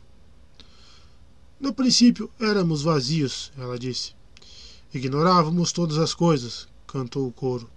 No 1.59 1.73
princípio 1.73 2.29
éramos 2.39 2.81
vazios, 2.81 3.51
ela 3.57 3.77
disse. 3.77 4.13
Ignorávamos 4.93 5.71
todas 5.71 5.97
as 5.97 6.13
coisas, 6.13 6.67
cantou 6.85 7.27
o 7.27 7.31
coro. 7.31 7.69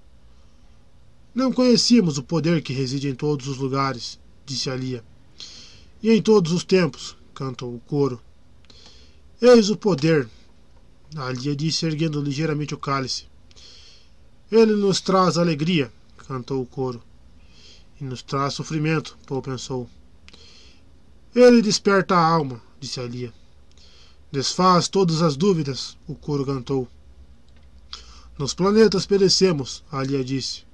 Não 1.35 1.53
conhecíamos 1.53 2.19
o 2.19 2.23
poder 2.23 2.63
que 2.63 2.73
reside 2.73 3.09
em 3.09 3.15
todos 3.15 3.47
os 3.49 3.57
lugares, 3.57 4.19
disse 4.45 4.71
Alia. 4.71 5.05
E 6.03 6.11
em 6.11 6.21
todos 6.21 6.53
os 6.53 6.65
tempos, 6.65 7.17
cantou 7.35 7.75
o 7.75 7.81
coro. 7.81 8.21
Eis 9.41 9.71
o 9.71 9.77
poder, 9.77 10.29
Alia 11.17 11.57
disse, 11.57 11.87
erguendo 11.87 12.21
ligeiramente 12.21 12.75
o 12.75 12.79
cálice. 12.79 13.25
Ele 14.51 14.75
nos 14.75 15.01
traz 15.01 15.39
alegria, 15.39 15.93
cantou 16.17 16.63
o 16.63 16.67
coro. 16.67 17.03
E 18.01 18.05
nos 18.05 18.23
traz 18.23 18.55
sofrimento, 18.55 19.19
Paul 19.27 19.43
pensou. 19.43 19.89
Ele 21.35 21.61
desperta 21.61 22.17
a 22.17 22.27
alma, 22.27 22.61
disse 22.81 22.99
Alia. 22.99 23.33
Desfaz 24.33 24.89
todas 24.89 25.21
as 25.21 25.37
dúvidas, 25.37 25.99
o 26.09 26.15
coro 26.15 26.47
cantou. 26.47 26.89
Nos 28.39 28.55
planetas 28.55 29.05
perecemos, 29.05 29.85
Alia 29.93 30.25
disse. 30.25 30.65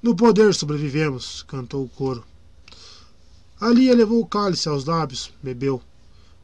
No 0.00 0.14
poder 0.14 0.54
sobrevivemos, 0.54 1.42
cantou 1.48 1.84
o 1.84 1.88
coro. 1.88 2.24
Alia 3.60 3.94
levou 3.94 4.20
o 4.20 4.26
cálice 4.26 4.68
aos 4.68 4.84
lábios, 4.84 5.32
bebeu. 5.42 5.82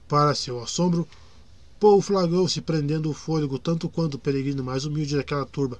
Para 0.08 0.34
seu 0.34 0.60
assombro, 0.60 1.06
Paul 1.78 2.02
flagrou-se 2.02 2.60
prendendo 2.60 3.08
o 3.08 3.14
fôlego 3.14 3.58
tanto 3.58 3.88
quanto 3.88 4.14
o 4.14 4.18
peregrino 4.18 4.64
mais 4.64 4.84
humilde 4.84 5.16
daquela 5.16 5.46
turba. 5.46 5.78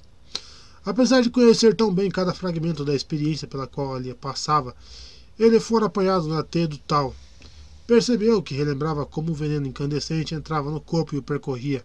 Apesar 0.89 1.21
de 1.21 1.29
conhecer 1.29 1.77
tão 1.77 1.93
bem 1.93 2.11
cada 2.11 2.33
fragmento 2.33 2.83
da 2.83 2.95
experiência 2.95 3.47
pela 3.47 3.67
qual 3.67 3.95
Alia 3.95 4.15
passava, 4.15 4.75
ele 5.39 5.61
fora 5.61 5.85
apanhado 5.85 6.27
na 6.29 6.43
teia 6.43 6.67
do 6.67 6.79
tal. 6.79 7.15
Percebeu 7.87 8.41
que 8.41 8.55
relembrava 8.55 9.05
como 9.05 9.33
o 9.33 9.35
veneno 9.35 9.67
incandescente 9.67 10.35
entrava 10.35 10.71
no 10.71 10.81
corpo 10.81 11.15
e 11.15 11.19
o 11.19 11.23
percorria. 11.23 11.83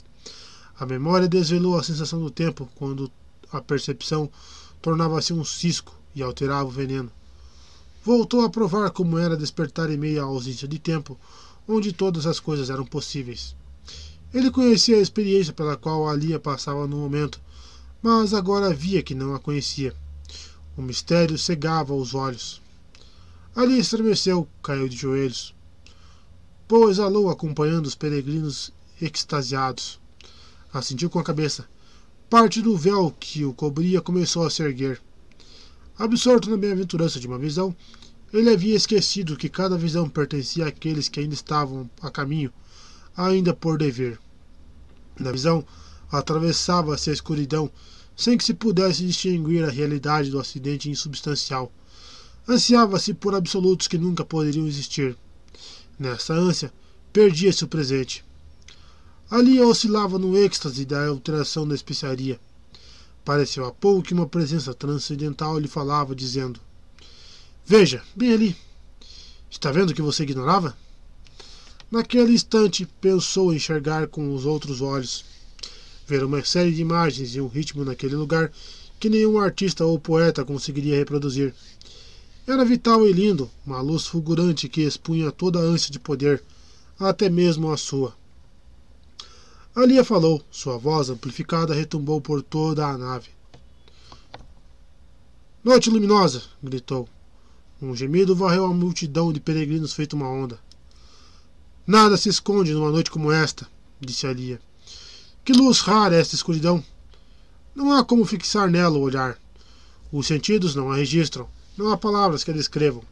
A 0.79 0.85
memória 0.85 1.27
desvelou 1.27 1.77
a 1.77 1.83
sensação 1.83 2.21
do 2.21 2.31
tempo 2.31 2.69
quando 2.75 3.11
a 3.51 3.59
percepção 3.59 4.29
tornava-se 4.81 5.33
um 5.33 5.43
cisco 5.43 5.93
e 6.15 6.23
alterava 6.23 6.69
o 6.69 6.71
veneno. 6.71 7.11
Voltou 8.05 8.39
a 8.45 8.49
provar 8.49 8.89
como 8.91 9.17
era 9.17 9.35
despertar 9.35 9.89
em 9.89 9.97
meio 9.97 10.21
à 10.21 10.23
ausência 10.23 10.65
de 10.65 10.79
tempo, 10.79 11.19
onde 11.67 11.91
todas 11.91 12.25
as 12.25 12.39
coisas 12.39 12.69
eram 12.69 12.85
possíveis. 12.85 13.53
Ele 14.33 14.49
conhecia 14.49 14.95
a 14.95 15.01
experiência 15.01 15.51
pela 15.51 15.75
qual 15.75 16.07
Alia 16.07 16.39
passava 16.39 16.87
no 16.87 16.95
momento, 16.95 17.41
mas 18.03 18.33
agora 18.33 18.73
via 18.73 19.01
que 19.01 19.15
não 19.15 19.33
a 19.33 19.39
conhecia. 19.39 19.95
O 20.75 20.81
mistério 20.81 21.37
cegava 21.37 21.93
os 21.93 22.13
olhos. 22.13 22.61
Ali 23.55 23.79
estremeceu, 23.79 24.45
caiu 24.61 24.89
de 24.89 24.97
joelhos. 24.97 25.55
Poe 26.67 26.91
exalou 26.91 27.29
acompanhando 27.29 27.85
os 27.85 27.95
peregrinos 27.95 28.73
extasiados. 29.01 30.01
Assentiu 30.73 31.09
com 31.09 31.19
a 31.19 31.23
cabeça. 31.23 31.65
Parte 32.29 32.61
do 32.61 32.75
véu 32.75 33.15
que 33.17 33.45
o 33.45 33.53
cobria 33.53 34.01
começou 34.01 34.45
a 34.45 34.49
se 34.49 34.61
erguer. 34.61 35.01
Absorto 35.97 36.49
na 36.49 36.57
bem-aventurança 36.57 37.19
de 37.19 37.27
uma 37.27 37.37
visão, 37.37 37.73
ele 38.33 38.49
havia 38.49 38.75
esquecido 38.75 39.37
que 39.37 39.47
cada 39.47 39.77
visão 39.77 40.09
pertencia 40.09 40.65
àqueles 40.65 41.07
que 41.07 41.19
ainda 41.19 41.35
estavam 41.35 41.89
a 42.01 42.09
caminho, 42.09 42.51
ainda 43.15 43.53
por 43.53 43.77
dever. 43.77 44.19
Na 45.17 45.31
visão, 45.31 45.63
atravessava-se 46.11 47.11
a 47.11 47.13
escuridão, 47.13 47.71
sem 48.15 48.37
que 48.37 48.43
se 48.43 48.53
pudesse 48.53 49.05
distinguir 49.05 49.63
a 49.63 49.69
realidade 49.69 50.29
do 50.29 50.39
acidente 50.39 50.89
insubstancial. 50.89 51.71
Ansiava-se 52.47 53.13
por 53.13 53.33
absolutos 53.33 53.87
que 53.87 53.97
nunca 53.97 54.25
poderiam 54.25 54.67
existir. 54.67 55.15
Nessa 55.97 56.33
ânsia, 56.33 56.73
perdia-se 57.11 57.63
o 57.63 57.67
presente. 57.67 58.23
Ali 59.29 59.59
oscilava 59.61 60.19
no 60.19 60.37
êxtase 60.37 60.85
da 60.85 61.07
alteração 61.07 61.67
da 61.67 61.73
especiaria. 61.73 62.39
Pareceu 63.23 63.65
a 63.65 63.71
pouco 63.71 64.03
que 64.03 64.13
uma 64.13 64.27
presença 64.27 64.73
transcendental 64.73 65.57
lhe 65.57 65.67
falava, 65.67 66.13
dizendo: 66.13 66.59
Veja, 67.65 68.03
bem 68.15 68.33
ali. 68.33 68.55
Está 69.49 69.71
vendo 69.71 69.93
que 69.93 70.01
você 70.01 70.23
ignorava? 70.23 70.75
Naquele 71.89 72.33
instante 72.33 72.87
pensou 72.99 73.53
enxergar 73.53 74.07
com 74.07 74.33
os 74.33 74.45
outros 74.45 74.81
olhos, 74.81 75.23
ver 76.07 76.23
uma 76.23 76.43
série 76.43 76.71
de 76.71 76.81
imagens 76.81 77.35
e 77.35 77.41
um 77.41 77.47
ritmo 77.47 77.85
naquele 77.85 78.15
lugar 78.15 78.51
que 78.99 79.09
nenhum 79.09 79.39
artista 79.39 79.85
ou 79.85 79.99
poeta 79.99 80.45
conseguiria 80.45 80.97
reproduzir. 80.97 81.53
Era 82.45 82.65
vital 82.65 83.07
e 83.07 83.11
lindo, 83.11 83.49
uma 83.65 83.81
luz 83.81 84.05
fulgurante 84.05 84.67
que 84.67 84.81
expunha 84.81 85.31
toda 85.31 85.59
a 85.59 85.61
ânsia 85.61 85.91
de 85.91 85.99
poder, 85.99 86.43
até 86.99 87.29
mesmo 87.29 87.71
a 87.71 87.77
sua. 87.77 88.13
Alia 89.75 90.03
falou. 90.03 90.43
Sua 90.51 90.77
voz 90.77 91.09
amplificada 91.09 91.73
retumbou 91.73 92.21
por 92.21 92.43
toda 92.43 92.85
a 92.85 92.97
nave. 92.97 93.29
Noite 95.63 95.89
luminosa! 95.89 96.43
gritou. 96.61 97.09
Um 97.81 97.95
gemido 97.95 98.35
varreu 98.35 98.65
a 98.65 98.73
multidão 98.73 99.33
de 99.33 99.39
peregrinos 99.39 99.93
feito 99.93 100.15
uma 100.15 100.29
onda. 100.29 100.59
Nada 101.87 102.15
se 102.17 102.29
esconde 102.29 102.73
numa 102.73 102.91
noite 102.91 103.09
como 103.09 103.31
esta, 103.31 103.67
disse 103.99 104.27
Alia. 104.27 104.61
Que 105.45 105.51
luz 105.51 105.81
rara 105.81 106.15
é 106.15 106.21
esta 106.21 106.35
escuridão! 106.35 106.81
Não 107.75 107.91
há 107.91 108.05
como 108.05 108.23
fixar 108.23 108.69
nela 108.69 108.97
o 108.97 109.01
olhar. 109.01 109.37
Os 110.09 110.27
sentidos 110.27 110.73
não 110.73 110.89
a 110.89 110.95
registram, 110.95 111.49
não 111.75 111.91
há 111.91 111.97
palavras 111.97 112.45
que 112.45 112.51
a 112.51 112.53
descrevam. 112.53 113.03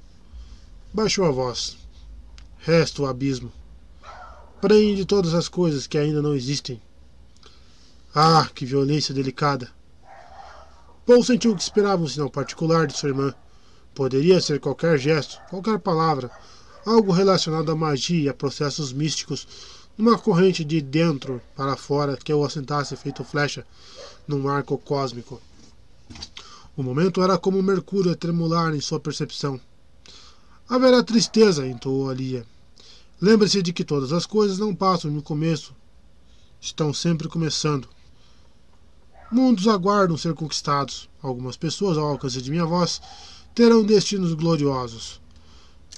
Baixou 0.94 1.26
a 1.26 1.31
voz. 1.31 1.76
Resta 2.60 3.01
o 3.01 3.06
abismo. 3.06 3.51
Prende 4.62 5.03
todas 5.03 5.33
as 5.33 5.49
coisas 5.49 5.88
que 5.88 5.97
ainda 5.97 6.22
não 6.22 6.33
existem. 6.33 6.81
Ah, 8.15 8.49
que 8.56 8.65
violência 8.65 9.14
delicada! 9.14 9.69
Paul 11.06 11.26
sentiu 11.26 11.53
que 11.53 11.62
esperava 11.62 12.01
um 12.01 12.08
sinal 12.08 12.30
particular 12.30 12.88
de 12.88 12.97
sua 12.97 13.10
irmã. 13.10 13.33
Poderia 13.94 14.40
ser 14.40 14.62
qualquer 14.62 14.97
gesto, 14.97 15.38
qualquer 15.49 15.80
palavra, 15.80 16.31
algo 16.85 17.12
relacionado 17.12 17.69
à 17.72 17.76
magia 17.76 18.24
e 18.24 18.30
a 18.30 18.33
processos 18.33 18.94
místicos, 18.94 19.46
numa 19.98 20.18
corrente 20.18 20.64
de 20.64 20.82
dentro 20.82 21.42
para 21.56 21.76
fora 21.76 22.18
que 22.18 22.34
o 22.34 22.44
assentasse 22.44 22.96
feito 22.96 23.24
flecha 23.24 23.66
num 24.28 24.48
arco 24.48 24.78
cósmico. 24.78 25.42
O 26.76 26.84
momento 26.84 27.22
era 27.22 27.38
como 27.38 27.62
Mercúrio 27.62 28.12
a 28.12 28.16
tremular 28.16 28.74
em 28.74 28.82
sua 28.82 29.00
percepção. 29.00 29.60
Haverá 30.68 31.04
tristeza, 31.04 31.68
entoou 31.68 32.10
Alia. 32.10 32.46
Lembre-se 33.22 33.62
de 33.62 33.74
que 33.74 33.84
todas 33.84 34.14
as 34.14 34.26
coisas 34.26 34.58
não 34.58 34.74
passam 34.74 35.12
no 35.12 35.22
começo, 35.22 35.76
estão 36.60 36.94
sempre 36.94 37.28
começando. 37.28 37.88
Mundos 39.32 39.68
aguardam 39.68 40.18
ser 40.18 40.34
conquistados. 40.34 41.10
Algumas 41.22 41.56
pessoas, 41.56 41.98
ao 41.98 42.08
alcance 42.08 42.42
de 42.42 42.50
minha 42.50 42.66
voz, 42.66 43.02
terão 43.54 43.84
destinos 43.84 44.34
gloriosos. 44.34 45.22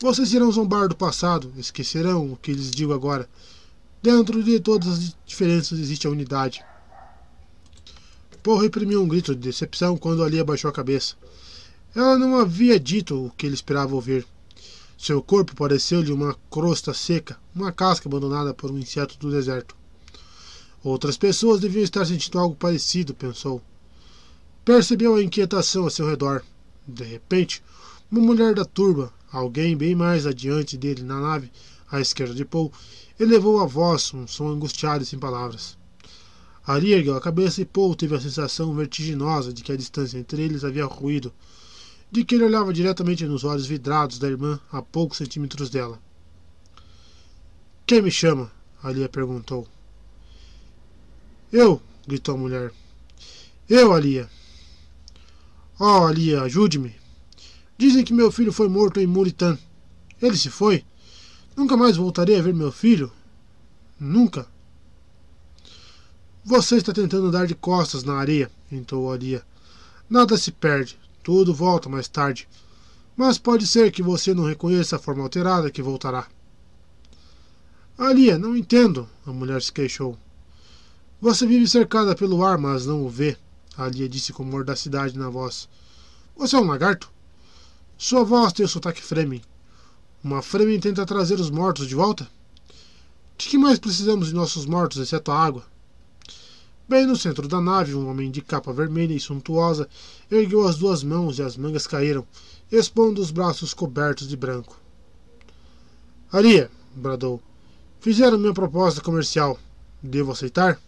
Vocês 0.02 0.34
irão 0.34 0.52
zombar 0.52 0.88
do 0.88 0.96
passado, 0.96 1.54
esquecerão 1.58 2.34
o 2.34 2.38
que 2.38 2.52
lhes 2.52 2.70
digo 2.70 2.94
agora. 2.94 3.30
Dentro 4.04 4.44
de 4.44 4.60
todas 4.60 4.90
as 4.90 5.16
diferenças 5.26 5.80
existe 5.80 6.06
a 6.06 6.10
unidade. 6.10 6.62
Paul 8.44 8.60
reprimiu 8.60 9.02
um 9.02 9.08
grito 9.08 9.34
de 9.34 9.40
decepção 9.40 9.96
quando 9.96 10.22
Ali 10.22 10.42
abaixou 10.42 10.70
a 10.70 10.74
cabeça. 10.74 11.16
Ela 11.96 12.20
não 12.20 12.36
havia 12.36 12.78
dito 12.78 13.28
o 13.28 13.32
que 13.32 13.46
ele 13.46 13.56
esperava 13.56 13.96
ouvir. 13.96 14.28
Seu 14.98 15.24
corpo 15.24 15.56
pareceu-lhe 15.56 16.12
uma 16.12 16.36
crosta 16.52 16.94
seca, 16.94 17.38
uma 17.56 17.72
casca 17.72 18.10
abandonada 18.10 18.54
por 18.54 18.70
um 18.70 18.78
inseto 18.78 19.18
do 19.18 19.32
deserto. 19.32 19.74
Outras 20.84 21.16
pessoas 21.16 21.62
deviam 21.62 21.86
estar 21.86 22.04
sentindo 22.06 22.38
algo 22.38 22.58
parecido, 22.58 23.14
pensou. 23.14 23.62
Percebeu 24.66 25.16
a 25.16 25.24
inquietação 25.24 25.86
a 25.86 25.90
seu 25.90 26.10
redor. 26.10 26.44
De 26.86 27.06
repente, 27.06 27.64
uma 28.12 28.20
mulher 28.20 28.54
da 28.54 28.66
turba, 28.66 29.14
alguém 29.32 29.78
bem 29.78 29.96
mais 29.96 30.28
adiante 30.28 30.78
dele 30.78 31.04
na 31.04 31.22
nave, 31.22 31.50
à 31.90 32.02
esquerda 32.02 32.34
de 32.34 32.44
Paul, 32.44 32.70
elevou 33.20 33.62
a 33.62 33.66
voz, 33.66 34.14
um 34.14 34.28
som 34.28 34.48
angustiado 34.48 35.04
e 35.04 35.06
sem 35.06 35.20
palavras. 35.20 35.78
Ali 36.66 36.94
ergueu 36.94 37.16
a 37.16 37.22
cabeça 37.22 37.62
e 37.62 37.66
Paul 37.66 37.94
teve 37.96 38.16
a 38.16 38.22
sensação 38.22 38.74
vertiginosa 38.74 39.52
de 39.52 39.64
que 39.64 39.72
a 39.72 39.78
distância 39.78 40.18
entre 40.18 40.42
eles 40.42 40.64
havia 40.64 40.86
ruído, 40.86 41.34
de 42.10 42.24
que 42.24 42.36
ele 42.36 42.46
olhava 42.46 42.72
diretamente 42.72 43.26
nos 43.26 43.44
olhos 43.44 43.66
vidrados 43.66 44.18
da 44.18 44.28
irmã 44.28 44.60
a 44.72 44.82
poucos 44.82 45.18
centímetros 45.18 45.70
dela. 45.70 46.00
Quem 47.86 48.02
me 48.02 48.12
chama? 48.12 48.52
Alia 48.82 49.10
perguntou. 49.10 49.68
Eu! 51.52 51.82
gritou 52.08 52.36
a 52.36 52.38
mulher. 52.38 52.74
Eu, 53.70 53.94
Alia! 53.94 54.30
Oh, 55.80 56.06
Alia, 56.06 56.42
ajude-me! 56.44 56.96
Dizem 57.78 58.04
que 58.04 58.14
meu 58.14 58.32
filho 58.32 58.54
foi 58.54 58.70
morto 58.70 59.00
em 59.00 59.08
Muritan. 59.08 59.58
Ele 60.22 60.38
se 60.38 60.50
foi? 60.50 60.86
Nunca 61.56 61.78
mais 61.78 61.98
voltarei 61.98 62.40
a 62.40 62.42
ver 62.42 62.54
meu 62.54 62.72
filho? 62.72 63.12
Nunca. 64.00 64.48
Você 66.44 66.78
está 66.78 66.92
tentando 66.92 67.32
dar 67.32 67.46
de 67.46 67.56
costas 67.56 68.04
na 68.04 68.16
areia, 68.16 68.52
entoou 68.72 69.12
Alia. 69.12 69.44
Nada 70.10 70.36
se 70.36 70.52
perde, 70.52 71.00
tudo 71.22 71.54
volta 71.54 71.88
mais 71.88 72.08
tarde. 72.08 72.48
Mas 73.16 73.38
pode 73.38 73.68
ser 73.68 73.92
que 73.92 74.02
você 74.02 74.34
não 74.34 74.46
reconheça 74.46 74.96
a 74.96 75.00
forma 75.00 75.22
alterada 75.24 75.70
que 75.70 75.82
voltará. 75.82 76.28
Alia, 77.98 78.38
não 78.38 78.58
entendo, 78.58 79.08
a 79.26 79.32
mulher 79.32 79.62
se 79.62 79.72
queixou. 79.72 80.18
Você 81.22 81.46
vive 81.46 81.68
cercada 81.68 82.16
pelo 82.16 82.44
ar, 82.44 82.58
mas 82.58 82.88
não 82.88 83.06
o 83.06 83.10
vê, 83.10 83.38
Alia 83.78 84.10
disse 84.10 84.34
com 84.34 84.44
mordacidade 84.44 85.18
na 85.18 85.30
voz. 85.30 85.70
Você 86.36 86.56
é 86.56 86.60
um 86.60 86.66
lagarto? 86.66 87.12
Sua 87.98 88.24
voz 88.24 88.52
tem 88.52 88.66
o 88.66 88.70
sotaque 88.70 89.02
Fremen. 89.02 89.42
Uma 90.24 90.42
Fremen 90.42 90.80
tenta 90.80 91.06
trazer 91.06 91.38
os 91.38 91.50
mortos 91.50 91.86
de 91.86 91.96
volta? 91.96 92.26
De 93.38 93.50
que 93.50 93.58
mais 93.58 93.78
precisamos 93.78 94.28
de 94.30 94.34
nossos 94.34 94.66
mortos, 94.66 95.02
exceto 95.02 95.30
a 95.32 95.38
água? 95.38 95.66
Bem 96.88 97.06
no 97.06 97.18
centro 97.18 97.46
da 97.46 97.60
nave, 97.60 97.94
um 97.94 98.10
homem 98.10 98.32
de 98.32 98.42
capa 98.42 98.72
vermelha 98.72 99.14
e 99.14 99.20
suntuosa 99.20 99.86
ergueu 100.32 100.66
as 100.66 100.78
duas 100.78 101.04
mãos 101.04 101.40
e 101.40 101.44
as 101.44 101.58
mangas 101.58 101.86
caíram, 101.86 102.26
expondo 102.72 103.22
os 103.22 103.32
braços 103.32 103.74
cobertos 103.74 104.26
de 104.26 104.38
branco. 104.38 104.80
Alia, 106.32 106.72
bradou, 106.96 107.42
fizeram 108.00 108.38
minha 108.38 108.54
proposta 108.54 109.02
comercial. 109.02 109.60
Devo 110.02 110.32
aceitar? 110.32 110.80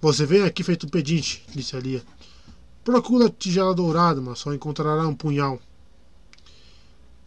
Você 0.00 0.24
vem 0.24 0.42
aqui 0.42 0.62
feito 0.62 0.86
pedinte, 0.86 1.44
disse 1.52 1.74
Alia. 1.74 2.02
Procura 2.84 3.28
tigela 3.28 3.74
dourada, 3.74 4.20
mas 4.20 4.38
só 4.38 4.54
encontrará 4.54 5.04
um 5.06 5.16
punhal. 5.16 5.60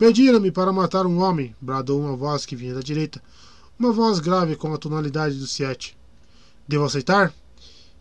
Pediram-me 0.02 0.52
para 0.52 0.74
matar 0.74 1.06
um 1.06 1.20
homem, 1.20 1.56
bradou 1.62 2.02
uma 2.02 2.16
voz 2.16 2.44
que 2.44 2.56
vinha 2.56 2.74
da 2.74 2.80
direita, 2.80 3.22
uma 3.78 3.92
voz 3.92 4.18
grave 4.18 4.56
com 4.56 4.74
a 4.74 4.78
tonalidade 4.80 5.38
do 5.38 5.46
Siete. 5.46 5.96
Devo 6.68 6.86
aceitar? 6.86 7.32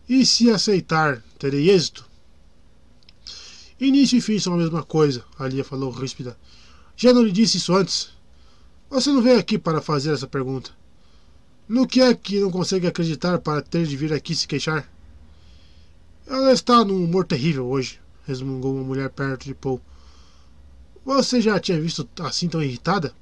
E 0.09 0.25
se 0.25 0.49
aceitar, 0.49 1.23
terei 1.37 1.69
êxito? 1.69 2.03
Início 3.79 4.17
e 4.17 4.21
fim 4.21 4.39
são 4.39 4.55
a 4.55 4.57
mesma 4.57 4.81
coisa, 4.81 5.23
Alia 5.37 5.63
falou 5.63 5.91
ríspida. 5.91 6.35
Já 6.97 7.13
não 7.13 7.21
lhe 7.21 7.31
disse 7.31 7.57
isso 7.57 7.71
antes? 7.71 8.09
Você 8.89 9.11
não 9.11 9.21
veio 9.21 9.37
aqui 9.37 9.59
para 9.59 9.79
fazer 9.79 10.11
essa 10.11 10.25
pergunta. 10.25 10.71
No 11.69 11.85
que 11.85 12.01
é 12.01 12.15
que 12.15 12.39
não 12.39 12.49
consegue 12.49 12.87
acreditar 12.87 13.37
para 13.37 13.61
ter 13.61 13.85
de 13.85 13.95
vir 13.95 14.11
aqui 14.11 14.33
se 14.33 14.47
queixar? 14.47 14.91
Ela 16.25 16.51
está 16.51 16.83
num 16.83 17.05
humor 17.05 17.27
terrível 17.27 17.67
hoje, 17.67 18.01
resmungou 18.25 18.73
uma 18.73 18.83
mulher 18.83 19.11
perto 19.11 19.45
de 19.45 19.53
Paul. 19.53 19.79
Você 21.03 21.41
já 21.41 21.59
tinha 21.59 21.81
visto 21.81 22.07
assim 22.19 22.47
tão 22.47 22.61
irritada? 22.61 23.13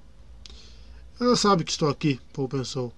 Ela 1.20 1.36
sabe 1.36 1.64
que 1.64 1.72
estou 1.72 1.90
aqui, 1.90 2.20
Paul 2.34 2.50
pensou. 2.50 2.94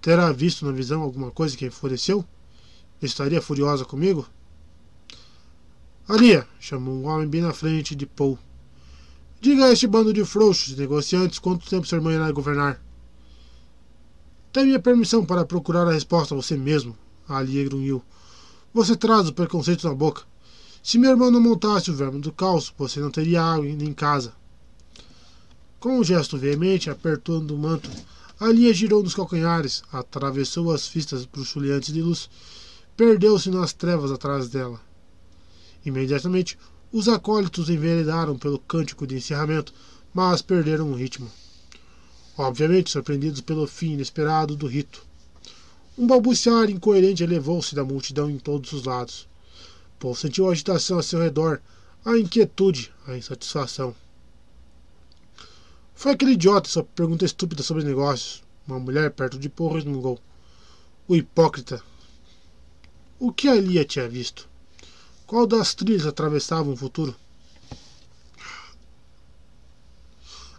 Terá 0.00 0.30
visto 0.32 0.66
na 0.66 0.72
visão 0.72 1.02
alguma 1.02 1.30
coisa 1.30 1.56
que 1.56 1.66
enfureceu? 1.66 2.24
Estaria 3.00 3.40
furiosa 3.40 3.84
comigo? 3.84 4.28
Alia, 6.08 6.46
chamou 6.60 6.94
um 6.94 7.06
homem 7.06 7.28
bem 7.28 7.40
na 7.40 7.52
frente 7.52 7.94
de 7.94 8.06
Paul. 8.06 8.38
Diga 9.40 9.66
a 9.66 9.72
este 9.72 9.86
bando 9.86 10.12
de 10.12 10.24
frouxos 10.24 10.76
negociantes 10.76 11.38
quanto 11.38 11.68
tempo 11.68 11.86
sua 11.86 11.96
irmã 11.96 12.12
irá 12.12 12.30
governar. 12.30 12.82
Tem 14.52 14.66
minha 14.66 14.78
permissão 14.78 15.24
para 15.24 15.44
procurar 15.44 15.88
a 15.88 15.92
resposta 15.92 16.34
você 16.34 16.56
mesmo, 16.56 16.96
Ali 17.28 17.64
grunhiu. 17.64 18.02
Você 18.74 18.94
traz 18.96 19.28
o 19.28 19.32
preconceito 19.32 19.88
na 19.88 19.94
boca. 19.94 20.22
Se 20.82 20.98
meu 20.98 21.10
irmão 21.10 21.30
não 21.30 21.40
montasse 21.40 21.90
o 21.90 21.94
verme 21.94 22.20
do 22.20 22.32
caos, 22.32 22.72
você 22.76 23.00
não 23.00 23.10
teria 23.10 23.42
água 23.42 23.66
em 23.66 23.92
casa. 23.92 24.32
Com 25.78 25.98
um 25.98 26.04
gesto 26.04 26.36
veemente, 26.36 26.90
apertando 26.90 27.52
o 27.52 27.58
manto, 27.58 27.88
Alia 28.38 28.74
girou 28.74 29.02
nos 29.02 29.14
calcanhares, 29.14 29.82
atravessou 29.92 30.72
as 30.72 30.86
fistas 30.86 31.24
bruxuleantes 31.24 31.92
de 31.92 32.02
luz, 32.02 32.28
perdeu-se 32.96 33.50
nas 33.50 33.72
trevas 33.72 34.10
atrás 34.10 34.48
dela. 34.48 34.80
Imediatamente, 35.84 36.58
os 36.92 37.08
acólitos 37.08 37.70
enveredaram 37.70 38.36
pelo 38.36 38.58
cântico 38.58 39.06
de 39.06 39.16
encerramento, 39.16 39.72
mas 40.12 40.42
perderam 40.42 40.90
o 40.90 40.94
ritmo 40.94 41.30
obviamente 42.36 42.90
surpreendidos 42.90 43.40
pelo 43.40 43.66
fim 43.66 43.92
inesperado 43.92 44.56
do 44.56 44.66
rito. 44.66 45.04
Um 45.96 46.06
balbuciar 46.06 46.70
incoerente 46.70 47.22
elevou-se 47.22 47.74
da 47.74 47.84
multidão 47.84 48.30
em 48.30 48.38
todos 48.38 48.72
os 48.72 48.84
lados. 48.84 49.28
Paul 50.02 50.16
sentiu 50.16 50.48
a 50.48 50.50
agitação 50.50 50.98
a 50.98 51.02
seu 51.02 51.20
redor, 51.20 51.62
a 52.04 52.18
inquietude, 52.18 52.92
a 53.06 53.16
insatisfação. 53.16 53.94
Foi 55.94 56.10
aquele 56.10 56.32
idiota 56.32 56.68
sua 56.68 56.82
pergunta 56.82 57.24
estúpida 57.24 57.62
sobre 57.62 57.84
negócios. 57.84 58.42
Uma 58.66 58.80
mulher 58.80 59.12
perto 59.12 59.38
de 59.38 59.48
Paul 59.48 59.74
resmungou. 59.74 60.18
O 61.06 61.14
hipócrita. 61.14 61.80
O 63.16 63.32
que 63.32 63.46
Alia 63.46 63.84
tinha 63.84 64.08
visto? 64.08 64.48
Qual 65.24 65.46
das 65.46 65.72
trilhas 65.72 66.04
atravessava 66.04 66.68
o 66.68 66.76
futuro? 66.76 67.14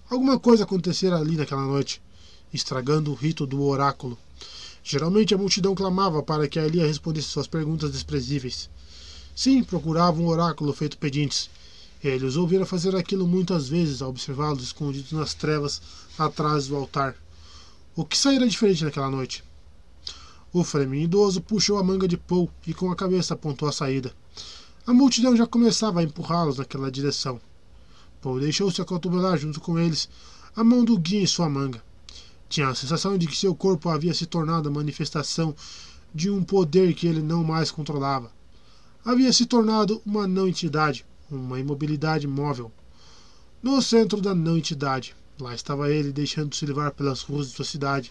Alguma 0.10 0.40
coisa 0.40 0.64
acontecera 0.64 1.18
ali 1.18 1.36
naquela 1.36 1.66
noite, 1.66 2.02
estragando 2.54 3.12
o 3.12 3.16
rito 3.16 3.46
do 3.46 3.62
oráculo. 3.62 4.18
Geralmente 4.82 5.34
a 5.34 5.38
multidão 5.38 5.76
clamava 5.76 6.24
para 6.24 6.48
que 6.48 6.58
Elia 6.58 6.88
respondesse 6.88 7.28
suas 7.28 7.48
perguntas 7.48 7.92
desprezíveis. 7.92 8.70
Sim, 9.36 9.64
procurava 9.64 10.22
um 10.22 10.28
oráculo 10.28 10.72
feito 10.74 10.98
pedintes. 10.98 11.50
Ele 12.04 12.26
os 12.26 12.38
ouvira 12.38 12.66
fazer 12.66 12.96
aquilo 12.96 13.28
muitas 13.28 13.68
vezes 13.68 14.02
ao 14.02 14.10
observá-los 14.10 14.62
escondidos 14.62 15.12
nas 15.12 15.34
trevas 15.34 15.82
atrás 16.18 16.68
do 16.68 16.76
altar. 16.76 17.16
O 17.96 18.06
que 18.06 18.18
saíra 18.18 18.48
diferente 18.48 18.84
naquela 18.84 19.10
noite? 19.10 19.44
O 20.52 20.64
Fremen 20.64 21.04
idoso 21.04 21.42
puxou 21.42 21.80
a 21.80 21.84
manga 21.84 22.08
de 22.08 22.16
Paul 22.16 22.50
e 22.68 22.74
com 22.74 22.92
a 22.92 22.96
cabeça 22.96 23.34
apontou 23.34 23.68
a 23.68 23.72
saída. 23.72 24.14
A 24.86 24.94
multidão 24.94 25.36
já 25.36 25.48
começava 25.48 26.00
a 26.00 26.04
empurrá-los 26.04 26.58
naquela 26.60 26.92
direção. 26.92 27.42
Paul 28.22 28.40
deixou-se 28.40 28.82
acotovelar 28.82 29.38
junto 29.38 29.60
com 29.60 29.80
eles, 29.80 30.08
a 30.56 30.64
mão 30.64 30.84
do 30.86 30.98
guia 30.98 31.22
em 31.22 31.28
sua 31.28 31.50
manga. 31.50 31.84
Tinha 32.48 32.68
a 32.68 32.76
sensação 32.76 33.18
de 33.18 33.26
que 33.26 33.36
seu 33.36 33.56
corpo 33.56 33.90
havia 33.90 34.14
se 34.14 34.28
tornado 34.28 34.70
a 34.70 34.72
manifestação 34.72 35.56
de 36.14 36.30
um 36.30 36.44
poder 36.44 36.94
que 36.94 37.08
ele 37.08 37.22
não 37.22 37.44
mais 37.44 37.72
controlava. 37.72 38.32
Havia 39.06 39.34
se 39.34 39.46
tornado 39.46 40.02
uma 40.06 40.26
não-entidade, 40.26 41.06
uma 41.30 41.60
imobilidade 41.60 42.26
móvel. 42.26 42.72
No 43.62 43.82
centro 43.82 44.22
da 44.22 44.34
não-entidade, 44.34 45.14
lá 45.38 45.54
estava 45.54 45.92
ele 45.92 46.14
deixando-se 46.14 46.66
levar 46.66 46.92
pelas 46.92 47.22
ruas 47.22 47.50
de 47.50 47.56
sua 47.56 47.66
cidade, 47.66 48.10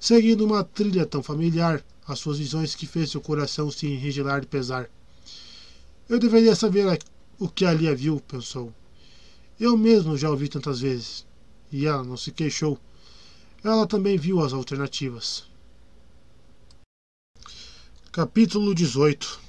seguindo 0.00 0.42
uma 0.46 0.64
trilha 0.64 1.04
tão 1.04 1.22
familiar 1.22 1.84
às 2.08 2.18
suas 2.18 2.38
visões 2.38 2.74
que 2.74 2.86
fez 2.86 3.10
seu 3.10 3.20
coração 3.20 3.70
se 3.70 3.86
enregelar 3.86 4.40
de 4.40 4.46
pesar. 4.46 4.88
Eu 6.08 6.18
deveria 6.18 6.56
saber 6.56 6.98
o 7.38 7.46
que 7.46 7.66
ali 7.66 7.94
viu, 7.94 8.18
pensou. 8.20 8.72
Eu 9.60 9.76
mesmo 9.76 10.16
já 10.16 10.30
ouvi 10.30 10.48
tantas 10.48 10.80
vezes. 10.80 11.26
E 11.70 11.86
ela 11.86 12.02
não 12.02 12.16
se 12.16 12.32
queixou. 12.32 12.78
Ela 13.62 13.86
também 13.86 14.16
viu 14.16 14.42
as 14.42 14.54
alternativas. 14.54 15.44
Capítulo 18.10 18.74
18 18.74 19.41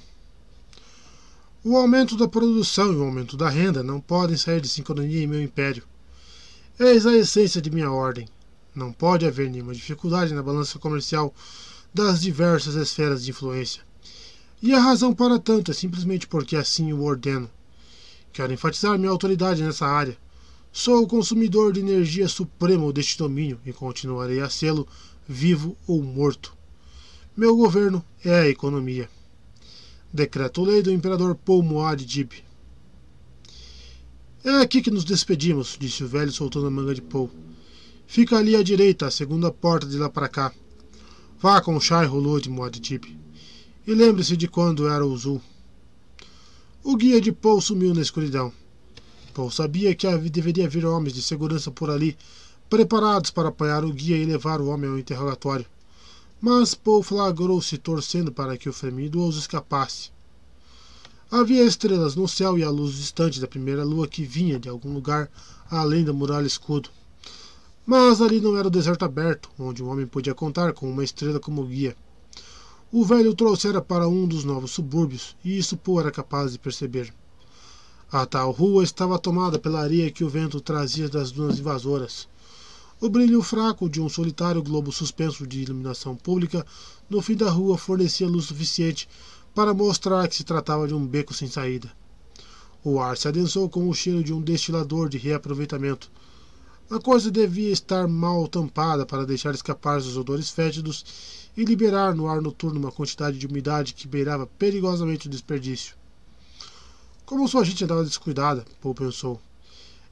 O 1.66 1.78
aumento 1.78 2.14
da 2.14 2.28
produção 2.28 2.92
e 2.92 2.96
o 2.96 3.02
aumento 3.04 3.38
da 3.38 3.48
renda 3.48 3.82
não 3.82 3.98
podem 3.98 4.36
sair 4.36 4.60
de 4.60 4.68
sincronia 4.68 5.22
em 5.22 5.26
meu 5.26 5.42
império. 5.42 5.82
Eis 6.78 7.06
a 7.06 7.14
essência 7.14 7.58
de 7.58 7.70
minha 7.70 7.90
ordem. 7.90 8.28
Não 8.74 8.92
pode 8.92 9.24
haver 9.24 9.48
nenhuma 9.48 9.72
dificuldade 9.72 10.34
na 10.34 10.42
balança 10.42 10.78
comercial 10.78 11.34
das 11.94 12.20
diversas 12.20 12.74
esferas 12.74 13.24
de 13.24 13.30
influência. 13.30 13.82
E 14.60 14.74
a 14.74 14.78
razão 14.78 15.14
para 15.14 15.38
tanto 15.38 15.70
é 15.70 15.74
simplesmente 15.74 16.26
porque 16.26 16.54
assim 16.54 16.92
o 16.92 17.02
ordeno. 17.02 17.50
Quero 18.30 18.52
enfatizar 18.52 18.98
minha 18.98 19.10
autoridade 19.10 19.62
nessa 19.62 19.86
área. 19.86 20.18
Sou 20.70 21.02
o 21.02 21.08
consumidor 21.08 21.72
de 21.72 21.80
energia 21.80 22.28
supremo 22.28 22.92
deste 22.92 23.16
domínio 23.16 23.58
e 23.64 23.72
continuarei 23.72 24.42
a 24.42 24.50
sê-lo, 24.50 24.86
vivo 25.26 25.74
ou 25.86 26.02
morto. 26.02 26.54
Meu 27.34 27.56
governo 27.56 28.04
é 28.22 28.40
a 28.40 28.48
economia. 28.50 29.08
Decreto-lei 30.14 30.80
do 30.80 30.92
imperador 30.92 31.34
Paul 31.34 31.64
Muad'Dib. 31.64 32.34
É 34.44 34.50
aqui 34.60 34.80
que 34.80 34.88
nos 34.88 35.02
despedimos, 35.02 35.76
disse 35.76 36.04
o 36.04 36.06
velho 36.06 36.30
soltando 36.30 36.68
a 36.68 36.70
manga 36.70 36.94
de 36.94 37.02
Paul. 37.02 37.28
Fica 38.06 38.38
ali 38.38 38.54
à 38.54 38.62
direita, 38.62 39.08
a 39.08 39.10
segunda 39.10 39.50
porta 39.50 39.88
de 39.88 39.98
lá 39.98 40.08
para 40.08 40.28
cá. 40.28 40.52
Vá 41.40 41.60
com 41.60 41.80
Shai 41.80 42.06
Hulud 42.06 42.48
Muad'Dib. 42.48 43.06
E 43.84 43.92
lembre-se 43.92 44.36
de 44.36 44.46
quando 44.46 44.86
era 44.86 45.04
o 45.04 45.16
Zul. 45.16 45.42
O 46.84 46.94
guia 46.94 47.20
de 47.20 47.32
Paul 47.32 47.60
sumiu 47.60 47.92
na 47.92 48.00
escuridão. 48.00 48.52
Paul 49.34 49.50
sabia 49.50 49.96
que 49.96 50.06
deveria 50.30 50.66
haver 50.66 50.86
homens 50.86 51.12
de 51.12 51.22
segurança 51.22 51.72
por 51.72 51.90
ali, 51.90 52.16
preparados 52.70 53.32
para 53.32 53.48
apanhar 53.48 53.84
o 53.84 53.92
guia 53.92 54.16
e 54.16 54.24
levar 54.24 54.60
o 54.60 54.68
homem 54.68 54.88
ao 54.88 54.96
interrogatório 54.96 55.66
mas 56.44 56.74
Paul 56.74 57.02
flagrou-se 57.02 57.78
torcendo 57.78 58.30
para 58.30 58.58
que 58.58 58.68
o 58.68 58.72
Fremen 58.72 59.06
idoso 59.06 59.38
escapasse. 59.38 60.10
Havia 61.30 61.64
estrelas 61.64 62.14
no 62.14 62.28
céu 62.28 62.58
e 62.58 62.62
a 62.62 62.68
luz 62.68 62.96
distante 62.96 63.40
da 63.40 63.48
primeira 63.48 63.82
lua 63.82 64.06
que 64.06 64.26
vinha 64.26 64.60
de 64.60 64.68
algum 64.68 64.92
lugar 64.92 65.30
além 65.70 66.04
da 66.04 66.12
muralha 66.12 66.46
escudo. 66.46 66.90
Mas 67.86 68.20
ali 68.20 68.42
não 68.42 68.58
era 68.58 68.68
o 68.68 68.70
deserto 68.70 69.06
aberto, 69.06 69.48
onde 69.58 69.82
um 69.82 69.88
homem 69.88 70.06
podia 70.06 70.34
contar 70.34 70.74
com 70.74 70.86
uma 70.86 71.02
estrela 71.02 71.40
como 71.40 71.64
guia. 71.64 71.96
O 72.92 73.06
velho 73.06 73.30
o 73.30 73.34
trouxera 73.34 73.80
para 73.80 74.06
um 74.06 74.28
dos 74.28 74.44
novos 74.44 74.72
subúrbios, 74.72 75.34
e 75.42 75.56
isso 75.56 75.78
Paul 75.78 76.00
era 76.00 76.10
capaz 76.10 76.52
de 76.52 76.58
perceber. 76.58 77.10
A 78.12 78.26
tal 78.26 78.50
rua 78.50 78.84
estava 78.84 79.18
tomada 79.18 79.58
pela 79.58 79.80
areia 79.80 80.10
que 80.10 80.22
o 80.22 80.28
vento 80.28 80.60
trazia 80.60 81.08
das 81.08 81.32
dunas 81.32 81.58
invasoras. 81.58 82.28
O 83.00 83.08
brilho 83.08 83.42
fraco 83.42 83.90
de 83.90 84.00
um 84.00 84.08
solitário 84.08 84.62
globo 84.62 84.92
suspenso 84.92 85.46
de 85.46 85.62
iluminação 85.62 86.14
pública 86.14 86.64
no 87.10 87.20
fim 87.20 87.34
da 87.34 87.50
rua 87.50 87.76
fornecia 87.76 88.28
luz 88.28 88.46
suficiente 88.46 89.08
para 89.54 89.74
mostrar 89.74 90.26
que 90.28 90.36
se 90.36 90.44
tratava 90.44 90.86
de 90.86 90.94
um 90.94 91.04
beco 91.04 91.34
sem 91.34 91.48
saída. 91.48 91.92
O 92.84 93.00
ar 93.00 93.16
se 93.16 93.26
adensou 93.26 93.68
com 93.68 93.88
o 93.88 93.94
cheiro 93.94 94.22
de 94.22 94.32
um 94.32 94.40
destilador 94.40 95.08
de 95.08 95.18
reaproveitamento. 95.18 96.10
A 96.88 97.00
coisa 97.00 97.30
devia 97.30 97.72
estar 97.72 98.06
mal 98.06 98.46
tampada 98.46 99.04
para 99.04 99.26
deixar 99.26 99.54
escapar 99.54 99.98
os 99.98 100.16
odores 100.16 100.50
fétidos 100.50 101.04
e 101.56 101.64
liberar 101.64 102.14
no 102.14 102.28
ar 102.28 102.40
noturno 102.40 102.78
uma 102.78 102.92
quantidade 102.92 103.38
de 103.38 103.46
umidade 103.46 103.94
que 103.94 104.06
beirava 104.06 104.46
perigosamente 104.46 105.26
o 105.26 105.30
desperdício. 105.30 105.96
Como 107.26 107.48
sua 107.48 107.64
gente 107.64 107.82
andava 107.82 108.04
descuidada, 108.04 108.64
Paul 108.80 108.94
pensou. 108.94 109.40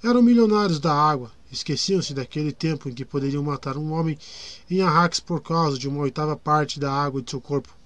Eram 0.02 0.22
milionários 0.22 0.80
da 0.80 0.92
água, 0.92 1.30
Esqueciam-se 1.52 2.14
daquele 2.14 2.50
tempo 2.50 2.88
em 2.88 2.94
que 2.94 3.04
poderiam 3.04 3.42
matar 3.42 3.76
um 3.76 3.92
homem 3.92 4.18
em 4.70 4.80
Arrax 4.80 5.20
por 5.20 5.42
causa 5.42 5.78
de 5.78 5.86
uma 5.86 6.00
oitava 6.00 6.34
parte 6.34 6.80
da 6.80 6.90
água 6.90 7.20
de 7.20 7.30
seu 7.30 7.42
corpo. 7.42 7.76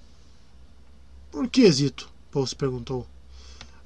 Por 1.32 1.48
que 1.48 1.62
hesito? 1.62 2.08
Paul 2.30 2.46
se 2.46 2.54
perguntou. 2.54 3.04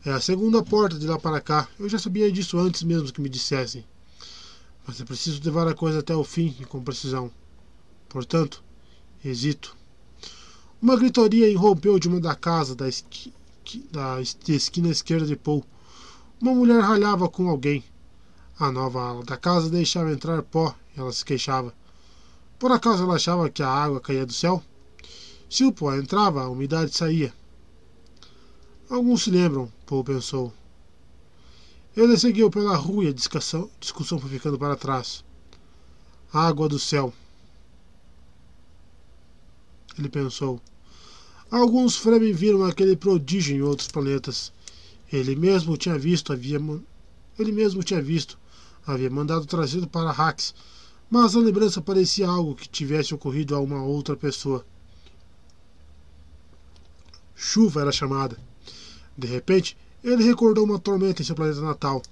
É 0.04 0.10
a 0.10 0.20
segunda 0.20 0.62
porta 0.62 0.98
de 0.98 1.06
lá 1.06 1.18
para 1.18 1.40
cá. 1.40 1.66
Eu 1.78 1.88
já 1.88 1.98
sabia 1.98 2.30
disso 2.30 2.58
antes 2.58 2.82
mesmo 2.82 3.10
que 3.10 3.22
me 3.22 3.28
dissessem. 3.30 3.82
Mas 4.86 5.00
é 5.00 5.04
preciso 5.04 5.40
levar 5.42 5.66
a 5.66 5.74
coisa 5.74 6.00
até 6.00 6.14
o 6.14 6.24
fim 6.24 6.54
e 6.60 6.66
com 6.66 6.82
precisão. 6.82 7.30
Portanto, 8.06 8.62
hesito. 9.24 9.74
Uma 10.80 10.96
gritaria 10.96 11.48
irrompeu 11.48 11.98
de 11.98 12.06
uma 12.06 12.20
da 12.20 12.34
casa 12.34 12.74
da, 12.74 12.86
esqui... 12.86 13.32
da 13.90 14.20
esquina 14.20 14.90
esquerda 14.90 15.26
de 15.26 15.36
Paul. 15.36 15.64
Uma 16.38 16.54
mulher 16.54 16.80
ralhava 16.80 17.30
com 17.30 17.48
alguém. 17.48 17.82
A 18.60 18.70
nova 18.70 19.00
ala 19.00 19.24
da 19.24 19.38
casa 19.38 19.70
deixava 19.70 20.12
entrar 20.12 20.42
pó 20.42 20.76
ela 20.94 21.10
se 21.14 21.24
queixava. 21.24 21.72
Por 22.58 22.70
acaso 22.70 23.04
ela 23.04 23.14
achava 23.14 23.48
que 23.48 23.62
a 23.62 23.68
água 23.70 24.02
caía 24.02 24.26
do 24.26 24.34
céu? 24.34 24.62
Se 25.48 25.64
o 25.64 25.72
pó 25.72 25.94
entrava, 25.94 26.42
a 26.42 26.48
umidade 26.50 26.94
saía. 26.94 27.32
Alguns 28.90 29.22
se 29.22 29.30
lembram, 29.30 29.72
Paul 29.86 30.04
pensou. 30.04 30.52
Ele 31.96 32.18
seguiu 32.18 32.50
pela 32.50 32.76
rua 32.76 33.04
e 33.04 33.08
a 33.08 33.14
discussão, 33.14 33.70
discussão 33.80 34.18
foi 34.18 34.28
ficando 34.28 34.58
para 34.58 34.76
trás. 34.76 35.24
Água 36.30 36.68
do 36.68 36.78
céu. 36.78 37.14
Ele 39.98 40.10
pensou. 40.10 40.60
Alguns 41.50 41.96
Fremen 41.96 42.34
viram 42.34 42.62
aquele 42.64 42.94
prodígio 42.94 43.56
em 43.56 43.62
outros 43.62 43.88
planetas. 43.88 44.52
Ele 45.10 45.34
mesmo 45.34 45.78
tinha 45.78 45.98
visto, 45.98 46.30
havia 46.30 46.60
ele 47.38 47.52
mesmo 47.52 47.82
tinha 47.82 48.02
visto 48.02 48.38
havia 48.92 49.10
mandado 49.10 49.46
trazido 49.46 49.88
para 49.88 50.12
Rax, 50.12 50.54
mas 51.10 51.34
a 51.34 51.40
lembrança 51.40 51.80
parecia 51.80 52.28
algo 52.28 52.54
que 52.54 52.68
tivesse 52.68 53.14
ocorrido 53.14 53.56
a 53.56 53.60
uma 53.60 53.82
outra 53.82 54.16
pessoa. 54.16 54.64
Chuva 57.34 57.80
era 57.80 57.90
chamada. 57.90 58.38
De 59.16 59.26
repente, 59.26 59.76
ele 60.04 60.22
recordou 60.22 60.64
uma 60.64 60.78
tormenta 60.78 61.22
em 61.22 61.24
seu 61.24 61.34
planeta 61.34 61.60
natal. 61.62 62.02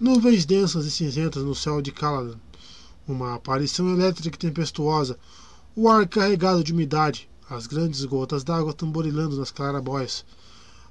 Nuvens 0.00 0.44
densas 0.44 0.86
e 0.86 0.90
cinzentas 0.90 1.44
no 1.44 1.54
céu 1.54 1.82
de 1.82 1.92
Caladan. 1.92 2.38
Uma 3.06 3.34
aparição 3.34 3.88
elétrica 3.92 4.38
tempestuosa. 4.38 5.18
O 5.76 5.88
ar 5.88 6.08
carregado 6.08 6.64
de 6.64 6.72
umidade. 6.72 7.28
As 7.48 7.66
grandes 7.66 8.04
gotas 8.04 8.42
d'água 8.42 8.72
tamborilando 8.72 9.36
nas 9.36 9.50
clarabóias. 9.50 10.24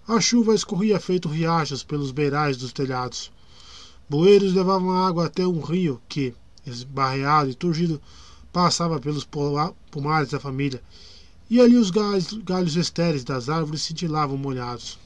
A 0.07 0.21
chuva 0.21 0.53
escorria 0.53 0.99
feito 0.99 1.27
riachos 1.27 1.83
pelos 1.83 2.11
beirais 2.11 2.55
dos 2.55 2.71
telhados. 2.71 3.32
Bueiros 4.13 4.53
levavam 4.53 4.91
água 4.91 5.25
até 5.25 5.43
um 5.47 5.59
rio 5.59 5.99
que, 6.07 6.35
esbarreado 6.67 7.49
e 7.49 7.55
turgido, 7.55 7.99
passava 8.51 8.99
pelos 8.99 9.27
pomares 9.89 10.29
da 10.29 10.39
família, 10.39 10.83
e 11.49 11.59
ali 11.59 11.75
os 11.75 11.89
galhos, 11.89 12.31
galhos 12.45 12.75
estéreis 12.75 13.23
das 13.23 13.49
árvores 13.49 13.81
cintilavam 13.81 14.37
molhados. 14.37 14.99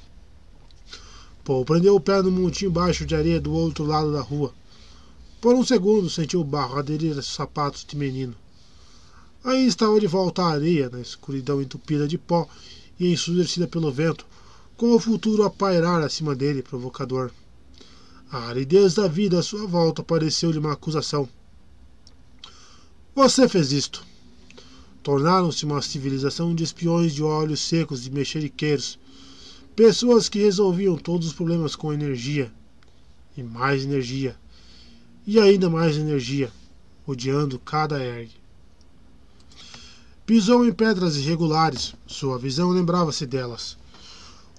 Paul 1.45 1.63
prendeu 1.63 1.95
o 1.95 2.01
pé 2.01 2.21
no 2.21 2.29
montinho 2.29 2.69
baixo 2.69 3.05
de 3.05 3.15
areia 3.15 3.39
do 3.39 3.53
outro 3.53 3.85
lado 3.85 4.11
da 4.11 4.19
rua. 4.19 4.53
Por 5.39 5.55
um 5.55 5.63
segundo 5.63 6.09
sentiu 6.09 6.41
o 6.41 6.43
barro 6.43 6.77
aderir 6.77 7.15
aos 7.15 7.27
sapatos 7.27 7.85
de 7.85 7.95
menino. 7.95 8.35
Aí 9.41 9.67
estava 9.67 10.01
de 10.01 10.07
volta 10.07 10.41
à 10.41 10.51
areia, 10.51 10.89
na 10.89 10.99
escuridão 10.99 11.61
entupida 11.61 12.09
de 12.09 12.17
pó 12.17 12.45
e 12.99 13.13
ensurdecida 13.13 13.69
pelo 13.69 13.89
vento, 13.89 14.25
com 14.75 14.93
o 14.93 14.99
futuro 14.99 15.43
a 15.43 15.49
pairar 15.49 16.03
acima 16.03 16.35
dele, 16.35 16.61
provocador. 16.61 17.31
A 18.29 18.39
aridez 18.49 18.93
da 18.95 19.07
vida 19.07 19.39
à 19.39 19.43
sua 19.43 19.65
volta 19.65 20.03
pareceu-lhe 20.03 20.59
uma 20.59 20.73
acusação. 20.73 21.29
Você 23.15 23.47
fez 23.47 23.71
isto. 23.71 24.05
Tornaram-se 25.01 25.63
uma 25.63 25.81
civilização 25.81 26.53
de 26.53 26.61
espiões 26.63 27.13
de 27.13 27.23
olhos 27.23 27.61
secos 27.61 28.05
e 28.05 28.11
mexeriqueiros, 28.11 28.99
pessoas 29.73 30.27
que 30.27 30.39
resolviam 30.39 30.97
todos 30.97 31.27
os 31.27 31.33
problemas 31.33 31.75
com 31.75 31.93
energia. 31.93 32.51
e 33.37 33.43
mais 33.43 33.83
energia, 33.83 34.35
e 35.25 35.39
ainda 35.39 35.69
mais 35.69 35.95
energia, 35.95 36.51
odiando 37.05 37.59
cada 37.59 38.03
ergue. 38.03 38.35
Pisou 40.25 40.65
em 40.65 40.73
pedras 40.73 41.15
irregulares, 41.15 41.93
sua 42.07 42.39
visão 42.39 42.71
lembrava-se 42.71 43.25
delas. 43.25 43.77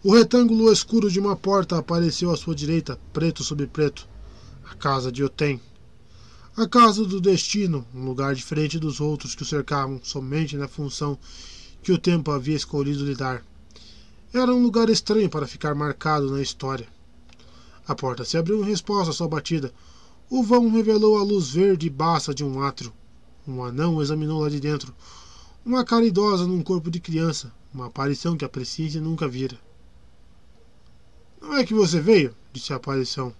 O 0.04 0.14
retângulo 0.14 0.72
escuro 0.72 1.10
de 1.10 1.18
uma 1.18 1.34
porta 1.34 1.76
apareceu 1.76 2.30
à 2.30 2.36
sua 2.36 2.54
direita, 2.54 3.00
preto 3.12 3.42
sobre 3.42 3.66
preto. 3.66 4.08
A 4.70 4.76
casa 4.76 5.10
de 5.10 5.24
Otem. 5.24 5.60
A 6.56 6.68
casa 6.68 7.04
do 7.04 7.20
destino, 7.20 7.84
um 7.92 8.04
lugar 8.04 8.32
diferente 8.32 8.78
dos 8.78 9.00
outros 9.00 9.34
que 9.34 9.42
o 9.42 9.46
cercavam, 9.46 9.98
somente 10.04 10.56
na 10.56 10.68
função 10.68 11.18
que 11.82 11.90
o 11.90 11.98
tempo 11.98 12.30
havia 12.30 12.54
escolhido 12.54 13.04
lhe 13.04 13.16
dar. 13.16 13.44
Era 14.32 14.54
um 14.54 14.62
lugar 14.62 14.88
estranho 14.88 15.28
para 15.28 15.48
ficar 15.48 15.74
marcado 15.74 16.30
na 16.30 16.40
história. 16.40 16.86
A 17.84 17.92
porta 17.92 18.24
se 18.24 18.36
abriu 18.36 18.62
em 18.62 18.68
resposta 18.68 19.10
à 19.10 19.12
sua 19.12 19.26
batida. 19.26 19.74
O 20.30 20.44
vão 20.44 20.70
revelou 20.70 21.18
a 21.18 21.24
luz 21.24 21.48
verde 21.48 21.90
baça 21.90 22.32
de 22.32 22.44
um 22.44 22.62
átrio. 22.62 22.92
Um 23.48 23.64
anão 23.64 24.00
examinou 24.00 24.42
lá 24.42 24.48
de 24.48 24.60
dentro. 24.60 24.94
Uma 25.66 25.84
cara 25.84 26.06
idosa 26.06 26.46
num 26.46 26.62
corpo 26.62 26.88
de 26.88 27.00
criança, 27.00 27.52
uma 27.74 27.86
aparição 27.86 28.36
que 28.36 28.44
a 28.44 28.48
Prescícia 28.48 29.00
nunca 29.00 29.26
vira. 29.26 29.58
Não 31.48 31.56
é 31.56 31.64
que 31.64 31.72
você 31.72 31.98
veio? 31.98 32.36
disse 32.52 32.74
a 32.74 32.76
aparição. 32.76 33.34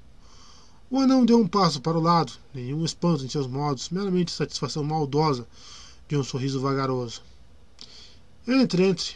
O 0.90 0.98
anão 0.98 1.26
deu 1.26 1.38
um 1.38 1.46
passo 1.46 1.78
para 1.78 1.98
o 1.98 2.00
lado, 2.00 2.32
nenhum 2.54 2.82
espanto 2.82 3.22
em 3.22 3.28
seus 3.28 3.46
modos, 3.46 3.90
meramente 3.90 4.32
satisfação 4.32 4.82
maldosa 4.82 5.46
de 6.08 6.16
um 6.16 6.24
sorriso 6.24 6.58
vagaroso. 6.58 7.20
Entre, 8.46 8.82
entre. 8.82 9.14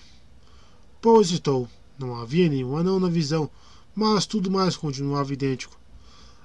Paul 1.00 1.22
hesitou. 1.22 1.66
Não 1.98 2.14
havia 2.16 2.50
nenhum 2.50 2.76
anão 2.76 3.00
na 3.00 3.08
visão, 3.08 3.48
mas 3.94 4.26
tudo 4.26 4.50
mais 4.50 4.76
continuava 4.76 5.32
idêntico. 5.32 5.80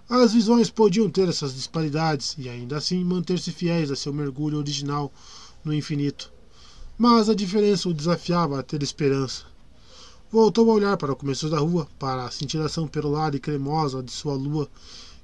As 0.09 0.31
visões 0.31 0.69
podiam 0.69 1.09
ter 1.09 1.27
essas 1.27 1.53
disparidades 1.53 2.33
e 2.37 2.47
ainda 2.47 2.77
assim 2.77 3.03
manter-se 3.03 3.51
fiéis 3.51 3.91
a 3.91 3.95
seu 3.95 4.13
mergulho 4.13 4.57
original 4.57 5.11
no 5.65 5.73
infinito. 5.73 6.31
Mas 6.97 7.27
a 7.27 7.35
diferença 7.35 7.89
o 7.89 7.93
desafiava 7.93 8.57
a 8.57 8.63
ter 8.63 8.81
esperança. 8.81 9.43
Voltou 10.29 10.69
a 10.69 10.73
olhar 10.73 10.97
para 10.97 11.13
o 11.13 11.15
começo 11.15 11.49
da 11.49 11.59
rua, 11.59 11.87
para 11.97 12.25
a 12.25 12.31
cintilação 12.31 12.85
perolada 12.85 13.37
e 13.37 13.39
cremosa 13.39 14.03
de 14.03 14.11
sua 14.11 14.33
lua 14.33 14.67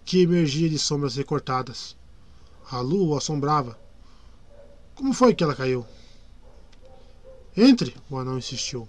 que 0.06 0.22
emergia 0.22 0.70
de 0.70 0.80
sombras 0.80 1.18
recortadas. 1.18 1.94
A 2.72 2.80
lua 2.80 3.16
o 3.16 3.18
assombrava. 3.18 3.78
Como 4.96 5.14
foi 5.14 5.36
que 5.36 5.44
ela 5.44 5.56
caiu? 5.56 5.86
Entre, 7.58 7.94
o 8.10 8.18
anão 8.18 8.38
insistiu. 8.38 8.88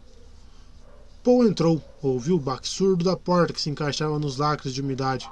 Paul 1.25 1.49
entrou, 1.49 1.83
ouviu 2.01 2.37
o 2.37 2.41
baque 2.41 2.69
surdo 2.69 3.05
da 3.05 3.17
porta 3.17 3.53
que 3.53 3.61
se 3.61 3.69
encaixava 3.69 4.17
nos 4.17 4.37
lacres 4.37 4.73
de 4.73 4.83
umidade. 4.83 5.29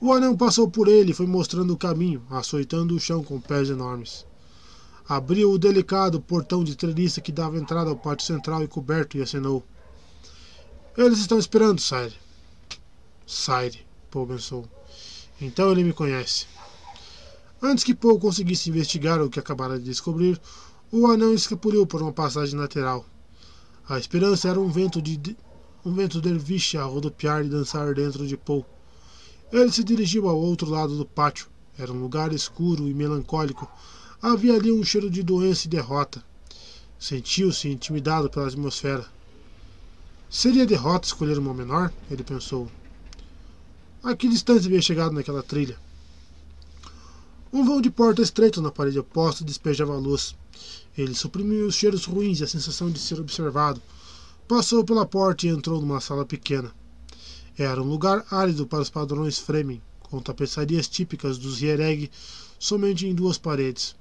O 0.00 0.14
anão 0.14 0.34
passou 0.34 0.70
por 0.70 0.88
ele 0.88 1.10
e 1.10 1.14
foi 1.14 1.26
mostrando 1.26 1.74
o 1.74 1.78
caminho, 1.78 2.22
açoitando 2.30 2.96
o 2.96 3.00
chão 3.00 3.22
com 3.22 3.38
pés 3.38 3.68
enormes. 3.68 4.24
Abriu 5.06 5.52
o 5.52 5.58
delicado 5.58 6.22
portão 6.22 6.64
de 6.64 6.74
treliça 6.74 7.20
que 7.20 7.30
dava 7.30 7.58
entrada 7.58 7.90
ao 7.90 7.96
pátio 7.96 8.26
central 8.26 8.64
e 8.64 8.68
coberto 8.68 9.18
e 9.18 9.22
acenou. 9.22 9.62
Eles 10.96 11.18
estão 11.18 11.38
esperando, 11.38 11.80
Sire. 11.80 12.14
Sire, 13.26 13.86
Paul 14.10 14.26
pensou. 14.26 14.68
Então 15.40 15.70
ele 15.70 15.84
me 15.84 15.92
conhece. 15.92 16.46
Antes 17.62 17.84
que 17.84 17.94
Paul 17.94 18.18
conseguisse 18.18 18.68
investigar 18.70 19.20
o 19.22 19.30
que 19.30 19.38
acabara 19.38 19.78
de 19.78 19.84
descobrir, 19.84 20.40
o 20.90 21.06
anão 21.06 21.32
escapuliu 21.34 21.86
por 21.86 22.02
uma 22.02 22.12
passagem 22.12 22.58
lateral. 22.58 23.04
A 23.88 23.98
esperança 23.98 24.48
era 24.48 24.60
um 24.60 24.68
vento 24.68 25.00
de 25.00 25.36
um 25.84 25.94
vento 25.94 26.20
derviche 26.20 26.76
a 26.76 26.84
rodopiar 26.84 27.44
e 27.44 27.48
dançar 27.48 27.94
dentro 27.94 28.26
de 28.26 28.36
Paul. 28.36 28.66
Ele 29.50 29.72
se 29.72 29.82
dirigiu 29.82 30.28
ao 30.28 30.38
outro 30.38 30.68
lado 30.68 30.96
do 30.96 31.06
pátio. 31.06 31.48
Era 31.78 31.92
um 31.92 32.00
lugar 32.00 32.32
escuro 32.32 32.86
e 32.86 32.92
melancólico, 32.92 33.66
Havia 34.22 34.54
ali 34.54 34.70
um 34.70 34.84
cheiro 34.84 35.08
de 35.08 35.22
doença 35.22 35.66
e 35.66 35.70
derrota. 35.70 36.22
Sentiu-se 36.98 37.70
intimidado 37.70 38.28
pela 38.28 38.48
atmosfera. 38.48 39.06
Seria 40.30 40.64
derrota 40.64 41.08
escolher 41.08 41.36
uma 41.38 41.52
menor? 41.52 41.92
Ele 42.08 42.22
pensou. 42.22 42.70
A 44.00 44.14
que 44.14 44.28
distância 44.28 44.68
havia 44.68 44.80
chegado 44.80 45.12
naquela 45.12 45.42
trilha? 45.42 45.76
Um 47.52 47.64
vão 47.64 47.80
de 47.80 47.90
porta 47.90 48.22
estreito 48.22 48.62
na 48.62 48.70
parede 48.70 49.00
oposta 49.00 49.44
despejava 49.44 49.92
luz. 49.96 50.36
Ele 50.96 51.16
suprimiu 51.16 51.66
os 51.66 51.74
cheiros 51.74 52.04
ruins 52.04 52.38
e 52.38 52.44
a 52.44 52.46
sensação 52.46 52.92
de 52.92 53.00
ser 53.00 53.18
observado. 53.18 53.82
Passou 54.46 54.84
pela 54.84 55.04
porta 55.04 55.46
e 55.46 55.50
entrou 55.50 55.80
numa 55.80 56.00
sala 56.00 56.24
pequena. 56.24 56.72
Era 57.58 57.82
um 57.82 57.88
lugar 57.88 58.24
árido 58.30 58.68
para 58.68 58.82
os 58.82 58.88
padrões 58.88 59.36
Fremen, 59.36 59.82
com 59.98 60.20
tapeçarias 60.20 60.86
típicas 60.86 61.38
dos 61.38 61.60
Hiereg 61.60 62.08
somente 62.56 63.04
em 63.04 63.16
duas 63.16 63.36
paredes. 63.36 63.96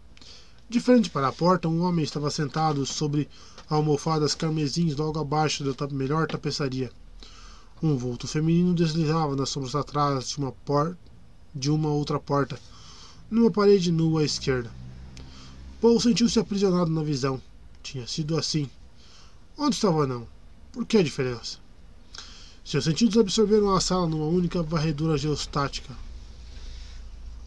De 0.70 0.80
frente 0.80 1.10
para 1.10 1.30
a 1.30 1.34
porta, 1.34 1.68
um 1.68 1.82
homem 1.82 2.06
estava 2.06 2.30
sentado 2.30 2.86
sobre 2.86 3.28
almofadas 3.70 4.34
carmesins 4.34 4.96
logo 4.96 5.20
abaixo 5.20 5.64
da 5.64 5.88
melhor 5.88 6.28
tapeçaria. 6.28 6.92
Um 7.82 7.96
vulto 7.96 8.28
feminino 8.28 8.74
deslizava 8.74 9.36
nas 9.36 9.50
sombras 9.50 9.76
atrás 9.76 10.30
de 10.30 10.38
uma, 10.38 10.52
por... 10.52 10.98
de 11.54 11.70
uma 11.70 11.90
outra 11.90 12.20
porta, 12.20 12.60
numa 13.30 13.52
parede 13.52 13.92
nua 13.92 14.22
à 14.22 14.26
esquerda. 14.26 14.72
Paul 15.80 16.00
sentiu-se 16.00 16.40
aprisionado 16.40 16.92
na 16.92 17.04
visão. 17.04 17.42
Tinha 17.82 18.06
sido 18.06 18.38
assim. 18.38 18.70
Onde 19.58 19.76
estava 19.76 20.06
não? 20.06 20.28
Por 20.74 20.86
que 20.86 20.98
a 20.98 21.04
diferença? 21.04 21.58
Seus 22.66 22.84
sentidos 22.84 23.18
absorveram 23.18 23.74
a 23.74 23.80
sala 23.80 24.08
numa 24.08 24.26
única 24.26 24.62
varredura 24.62 25.18
geostática. 25.18 25.96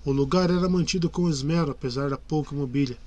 O 0.05 0.13
lugar 0.13 0.51
era 0.51 0.69
mantido 0.69 1.11
com 1.11 1.29
esmero, 1.29 1.71
apesar 1.71 2.11
da 2.11 2.17
pouca 2.17 2.57
mobília. 2.57 2.99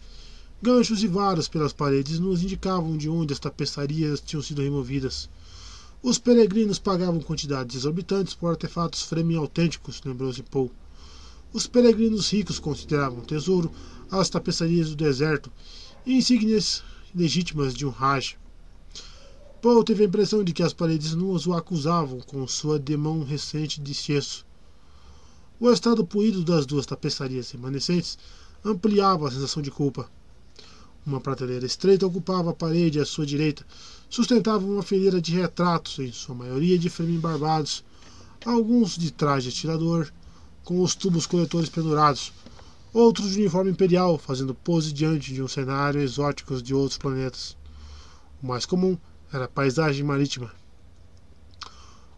Ganchos 0.61 1.03
e 1.03 1.07
varas 1.07 1.49
pelas 1.49 1.73
paredes 1.73 2.17
nos 2.17 2.41
indicavam 2.41 2.95
de 2.95 3.09
onde 3.09 3.33
as 3.33 3.39
tapeçarias 3.39 4.21
tinham 4.21 4.41
sido 4.41 4.61
removidas. 4.61 5.29
Os 6.01 6.17
peregrinos 6.17 6.79
pagavam 6.79 7.19
quantidades 7.19 7.75
exorbitantes 7.75 8.33
por 8.33 8.49
artefatos 8.49 9.03
Fremen 9.03 9.37
autênticos, 9.37 10.01
lembrou-se 10.05 10.41
Paul. 10.43 10.71
Os 11.51 11.67
peregrinos 11.67 12.31
ricos 12.31 12.57
consideravam 12.57 13.19
tesouro 13.21 13.69
as 14.09 14.29
tapeçarias 14.29 14.89
do 14.89 14.95
deserto, 14.95 15.51
insígnias 16.05 16.81
legítimas 17.13 17.73
de 17.73 17.85
um 17.85 17.89
Raj. 17.89 18.37
Paul 19.61 19.83
teve 19.83 20.03
a 20.03 20.07
impressão 20.07 20.43
de 20.43 20.53
que 20.53 20.63
as 20.63 20.73
paredes 20.73 21.13
nuas 21.13 21.45
o 21.45 21.53
acusavam 21.53 22.21
com 22.21 22.47
sua 22.47 22.79
demão 22.79 23.23
recente 23.23 23.81
de 23.81 23.91
excesso. 23.91 24.45
O 25.59 25.69
estado 25.69 26.05
puído 26.05 26.45
das 26.45 26.65
duas 26.65 26.85
tapeçarias 26.85 27.51
remanescentes 27.51 28.17
ampliava 28.63 29.27
a 29.27 29.31
sensação 29.31 29.61
de 29.61 29.69
culpa. 29.69 30.09
Uma 31.05 31.21
prateleira 31.21 31.67
estreita 31.67 32.07
ocupava 32.07 32.49
a 32.49 32.53
parede 32.53 32.99
à 32.99 33.05
sua 33.05 33.27
direita. 33.27 33.63
Sustentava 34.09 34.65
uma 34.65 34.81
fileira 34.81 35.21
de 35.21 35.35
retratos, 35.35 35.99
em 35.99 36.11
sua 36.11 36.33
maioria 36.33 36.79
de 36.79 36.89
fremen 36.89 37.19
barbados, 37.19 37.83
alguns 38.43 38.97
de 38.97 39.11
traje 39.11 39.49
atirador, 39.49 40.11
com 40.63 40.81
os 40.81 40.95
tubos 40.95 41.27
coletores 41.27 41.69
pendurados, 41.69 42.33
outros 42.91 43.33
de 43.33 43.39
uniforme 43.39 43.69
imperial, 43.69 44.17
fazendo 44.17 44.55
pose 44.55 44.91
diante 44.91 45.31
de 45.31 45.43
um 45.43 45.47
cenário 45.47 46.01
exótico 46.01 46.59
de 46.59 46.73
outros 46.73 46.97
planetas. 46.97 47.55
O 48.41 48.47
mais 48.47 48.65
comum 48.65 48.97
era 49.31 49.45
a 49.45 49.49
paisagem 49.49 50.03
marítima. 50.03 50.51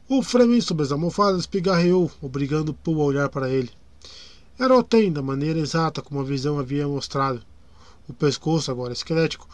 O 0.08 0.24
Fremen 0.24 0.62
sobre 0.62 0.84
as 0.84 0.94
almofadas 0.94 1.46
pigarreou, 1.46 2.10
obrigando 2.22 2.74
Paul 2.74 3.02
a 3.02 3.06
olhar 3.06 3.28
para 3.28 3.50
ele. 3.50 3.70
Era 4.58 4.78
Oten, 4.78 5.12
da 5.12 5.22
maneira 5.22 5.60
exata 5.60 6.02
como 6.02 6.22
a 6.22 6.24
visão 6.24 6.58
havia 6.58 6.88
mostrado 6.88 7.44
o 8.08 8.14
pescoço 8.14 8.72
agora 8.72 8.94
esquelético, 8.94 9.48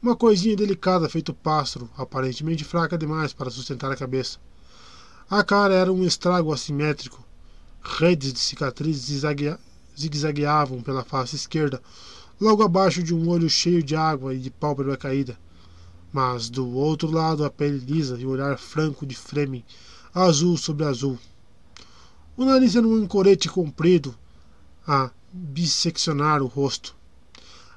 uma 0.00 0.16
coisinha 0.16 0.56
delicada 0.56 1.08
feito 1.08 1.34
pássaro, 1.34 1.90
aparentemente 1.96 2.64
fraca 2.64 2.96
demais 2.96 3.32
para 3.32 3.50
sustentar 3.50 3.90
a 3.90 3.96
cabeça. 3.96 4.38
A 5.28 5.44
cara 5.44 5.74
era 5.74 5.92
um 5.92 6.04
estrago 6.04 6.52
assimétrico. 6.52 7.22
Redes 7.82 8.32
de 8.32 8.38
cicatrizes 8.38 9.24
zigue-zagueavam 9.96 10.82
pela 10.82 11.04
face 11.04 11.36
esquerda, 11.36 11.82
logo 12.40 12.62
abaixo 12.62 13.02
de 13.02 13.14
um 13.14 13.28
olho 13.28 13.50
cheio 13.50 13.82
de 13.82 13.94
água 13.94 14.34
e 14.34 14.38
de 14.38 14.50
pálpebra 14.50 14.96
caída. 14.96 15.38
Mas 16.12 16.48
do 16.48 16.66
outro 16.68 17.10
lado 17.10 17.44
a 17.44 17.50
pele 17.50 17.78
lisa 17.78 18.18
e 18.18 18.24
o 18.24 18.30
olhar 18.30 18.56
franco 18.56 19.04
de 19.04 19.14
Fremen, 19.14 19.64
azul 20.14 20.56
sobre 20.56 20.86
azul. 20.86 21.18
O 22.36 22.44
nariz 22.44 22.76
era 22.76 22.86
um 22.86 22.94
ancorete 22.94 23.48
comprido 23.48 24.14
a 24.86 25.10
bisseccionar 25.32 26.40
o 26.40 26.46
rosto. 26.46 26.97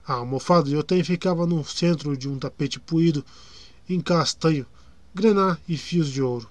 A 0.07 0.13
almofada 0.13 0.67
de 0.67 0.75
hotel 0.75 1.05
ficava 1.05 1.45
no 1.45 1.63
centro 1.63 2.17
de 2.17 2.27
um 2.27 2.39
tapete 2.39 2.79
puído 2.79 3.23
em 3.87 4.01
castanho, 4.01 4.65
grená 5.13 5.57
e 5.67 5.77
fios 5.77 6.09
de 6.09 6.21
ouro. 6.21 6.49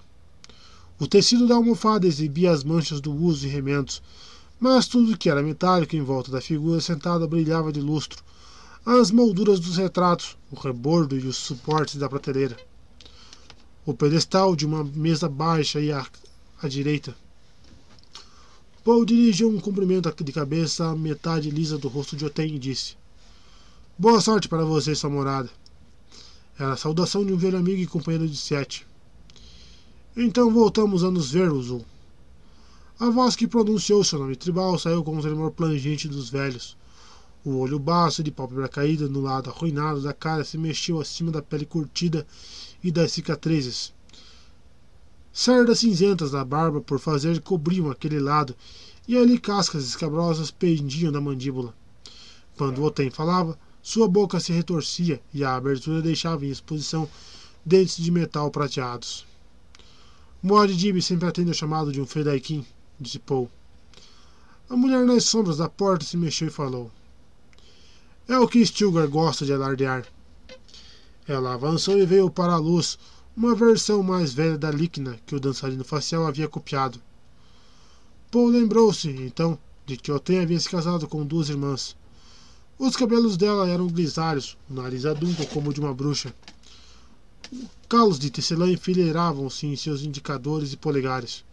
O 0.97 1.07
tecido 1.07 1.47
da 1.47 1.55
almofada 1.55 2.07
exibia 2.07 2.51
as 2.51 2.63
manchas 2.63 3.01
do 3.01 3.13
uso 3.13 3.45
e 3.45 3.49
remendos, 3.49 4.01
mas 4.59 4.87
tudo 4.87 5.17
que 5.17 5.29
era 5.29 5.41
metálico 5.41 5.95
em 5.95 6.01
volta 6.01 6.31
da 6.31 6.39
figura 6.39 6.79
sentada 6.79 7.27
brilhava 7.27 7.71
de 7.71 7.81
lustro. 7.81 8.23
As 8.85 9.11
molduras 9.11 9.59
dos 9.59 9.77
retratos, 9.77 10.37
o 10.51 10.55
rebordo 10.55 11.17
e 11.17 11.27
os 11.27 11.37
suportes 11.37 11.95
da 11.95 12.07
prateleira. 12.07 12.55
O 13.85 13.93
pedestal 13.93 14.55
de 14.55 14.65
uma 14.65 14.83
mesa 14.83 15.27
baixa 15.27 15.79
e 15.79 15.91
à, 15.91 16.05
à 16.61 16.67
direita. 16.67 17.15
Paul 18.83 19.05
dirigiu 19.05 19.49
um 19.49 19.59
cumprimento 19.59 20.11
de 20.23 20.31
cabeça 20.31 20.87
à 20.87 20.95
metade 20.95 21.49
lisa 21.49 21.77
do 21.77 21.87
rosto 21.87 22.15
de 22.15 22.25
Oten 22.25 22.55
e 22.55 22.59
disse: 22.59 22.95
Boa 23.97 24.19
sorte 24.19 24.47
para 24.47 24.65
você 24.65 24.95
sua 24.95 25.09
morada. 25.09 25.49
Era 26.57 26.73
a 26.73 26.77
saudação 26.77 27.23
de 27.25 27.33
um 27.33 27.37
velho 27.37 27.57
amigo 27.57 27.81
e 27.81 27.85
companheiro 27.85 28.27
de 28.27 28.37
sete. 28.37 28.87
Então 30.17 30.51
voltamos 30.51 31.03
a 31.03 31.11
nos 31.11 31.31
ver, 31.31 31.51
Uzul. 31.51 31.85
A 32.99 33.09
voz 33.09 33.35
que 33.35 33.47
pronunciou 33.47 34.03
seu 34.03 34.17
nome 34.17 34.35
tribal 34.35 34.79
saiu 34.79 35.03
com 35.03 35.15
um 35.15 35.21
tremor 35.21 35.51
plangente 35.51 36.07
dos 36.07 36.29
velhos. 36.29 36.75
O 37.45 37.57
olho 37.57 37.77
baço 37.77 38.23
de 38.23 38.31
pálpebra 38.31 38.67
caída 38.67 39.07
no 39.07 39.21
lado 39.21 39.49
arruinado 39.49 40.01
da 40.01 40.13
cara 40.13 40.43
se 40.43 40.57
mexeu 40.57 40.99
acima 40.99 41.31
da 41.31 41.41
pele 41.41 41.65
curtida 41.65 42.25
e 42.83 42.91
das 42.91 43.11
cicatrizes. 43.11 43.93
Cerdas 45.31 45.79
cinzentas 45.79 46.31
da 46.31 46.43
barba 46.43 46.81
por 46.81 46.99
fazer 46.99 47.39
cobriam 47.41 47.91
aquele 47.91 48.19
lado, 48.19 48.55
e 49.07 49.17
ali 49.17 49.39
cascas 49.39 49.85
escabrosas 49.85 50.49
pendiam 50.49 51.11
da 51.11 51.21
mandíbula. 51.21 51.73
Quando 52.57 52.83
Otem 52.83 53.09
falava, 53.09 53.57
sua 53.81 54.07
boca 54.07 54.39
se 54.39 54.53
retorcia 54.53 55.21
e 55.33 55.43
a 55.43 55.55
abertura 55.55 56.01
deixava 56.01 56.45
em 56.45 56.49
exposição 56.49 57.09
dentes 57.65 57.97
de 57.97 58.11
metal 58.11 58.51
prateados. 58.51 59.25
Muad'Dib 60.41 61.01
sempre 61.01 61.27
atende 61.27 61.51
o 61.51 61.53
chamado 61.53 61.91
de 61.91 62.01
um 62.01 62.05
Fedaikin, 62.05 62.65
disse 62.99 63.19
Paul. 63.19 63.49
A 64.69 64.75
mulher 64.75 65.05
nas 65.05 65.25
sombras 65.25 65.57
da 65.57 65.69
porta 65.69 66.05
se 66.05 66.17
mexeu 66.17 66.47
e 66.47 66.51
falou. 66.51 66.91
É 68.27 68.37
o 68.39 68.47
que 68.47 68.65
Stilgar 68.65 69.07
gosta 69.07 69.45
de 69.45 69.53
alardear. 69.53 70.05
Ela 71.27 71.53
avançou 71.53 71.97
e 71.97 72.05
veio 72.05 72.29
para 72.29 72.53
a 72.53 72.57
luz, 72.57 72.97
uma 73.35 73.53
versão 73.53 74.01
mais 74.01 74.33
velha 74.33 74.57
da 74.57 74.71
Líquina 74.71 75.19
que 75.25 75.35
o 75.35 75.39
dançarino 75.39 75.83
facial 75.83 76.25
havia 76.25 76.47
copiado. 76.47 77.01
Paul 78.31 78.47
lembrou-se, 78.47 79.09
então, 79.09 79.59
de 79.85 79.97
que 79.97 80.11
Oten 80.11 80.39
havia 80.39 80.59
se 80.59 80.69
casado 80.69 81.07
com 81.07 81.25
duas 81.25 81.49
irmãs. 81.49 81.95
Os 82.83 82.95
cabelos 82.95 83.37
dela 83.37 83.69
eram 83.69 83.85
grisalhos, 83.85 84.57
o 84.67 84.73
nariz 84.73 85.05
adunco 85.05 85.45
como 85.49 85.69
o 85.69 85.73
de 85.73 85.79
uma 85.79 85.93
bruxa. 85.93 86.33
Calos 87.87 88.17
de 88.17 88.31
tecelã 88.31 88.71
enfileiravam-se 88.71 89.67
em 89.67 89.75
seus 89.75 90.01
indicadores 90.01 90.73
e 90.73 90.77
polegares. 90.77 91.45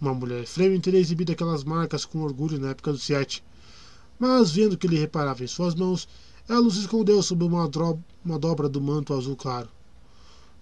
Uma 0.00 0.14
mulher 0.14 0.46
Fremen 0.46 0.80
teria 0.80 0.98
exibido 0.98 1.30
aquelas 1.30 1.62
marcas 1.62 2.06
com 2.06 2.22
orgulho 2.22 2.58
na 2.58 2.70
época 2.70 2.90
do 2.90 2.96
Sete. 2.96 3.44
Mas, 4.18 4.50
vendo 4.50 4.78
que 4.78 4.86
ele 4.86 4.98
reparava 4.98 5.44
em 5.44 5.46
suas 5.46 5.74
mãos, 5.74 6.08
ela 6.48 6.66
os 6.66 6.78
escondeu 6.78 7.22
sob 7.22 7.44
uma, 7.44 7.70
uma 8.24 8.38
dobra 8.38 8.66
do 8.66 8.80
manto 8.80 9.12
azul 9.12 9.36
claro. 9.36 9.68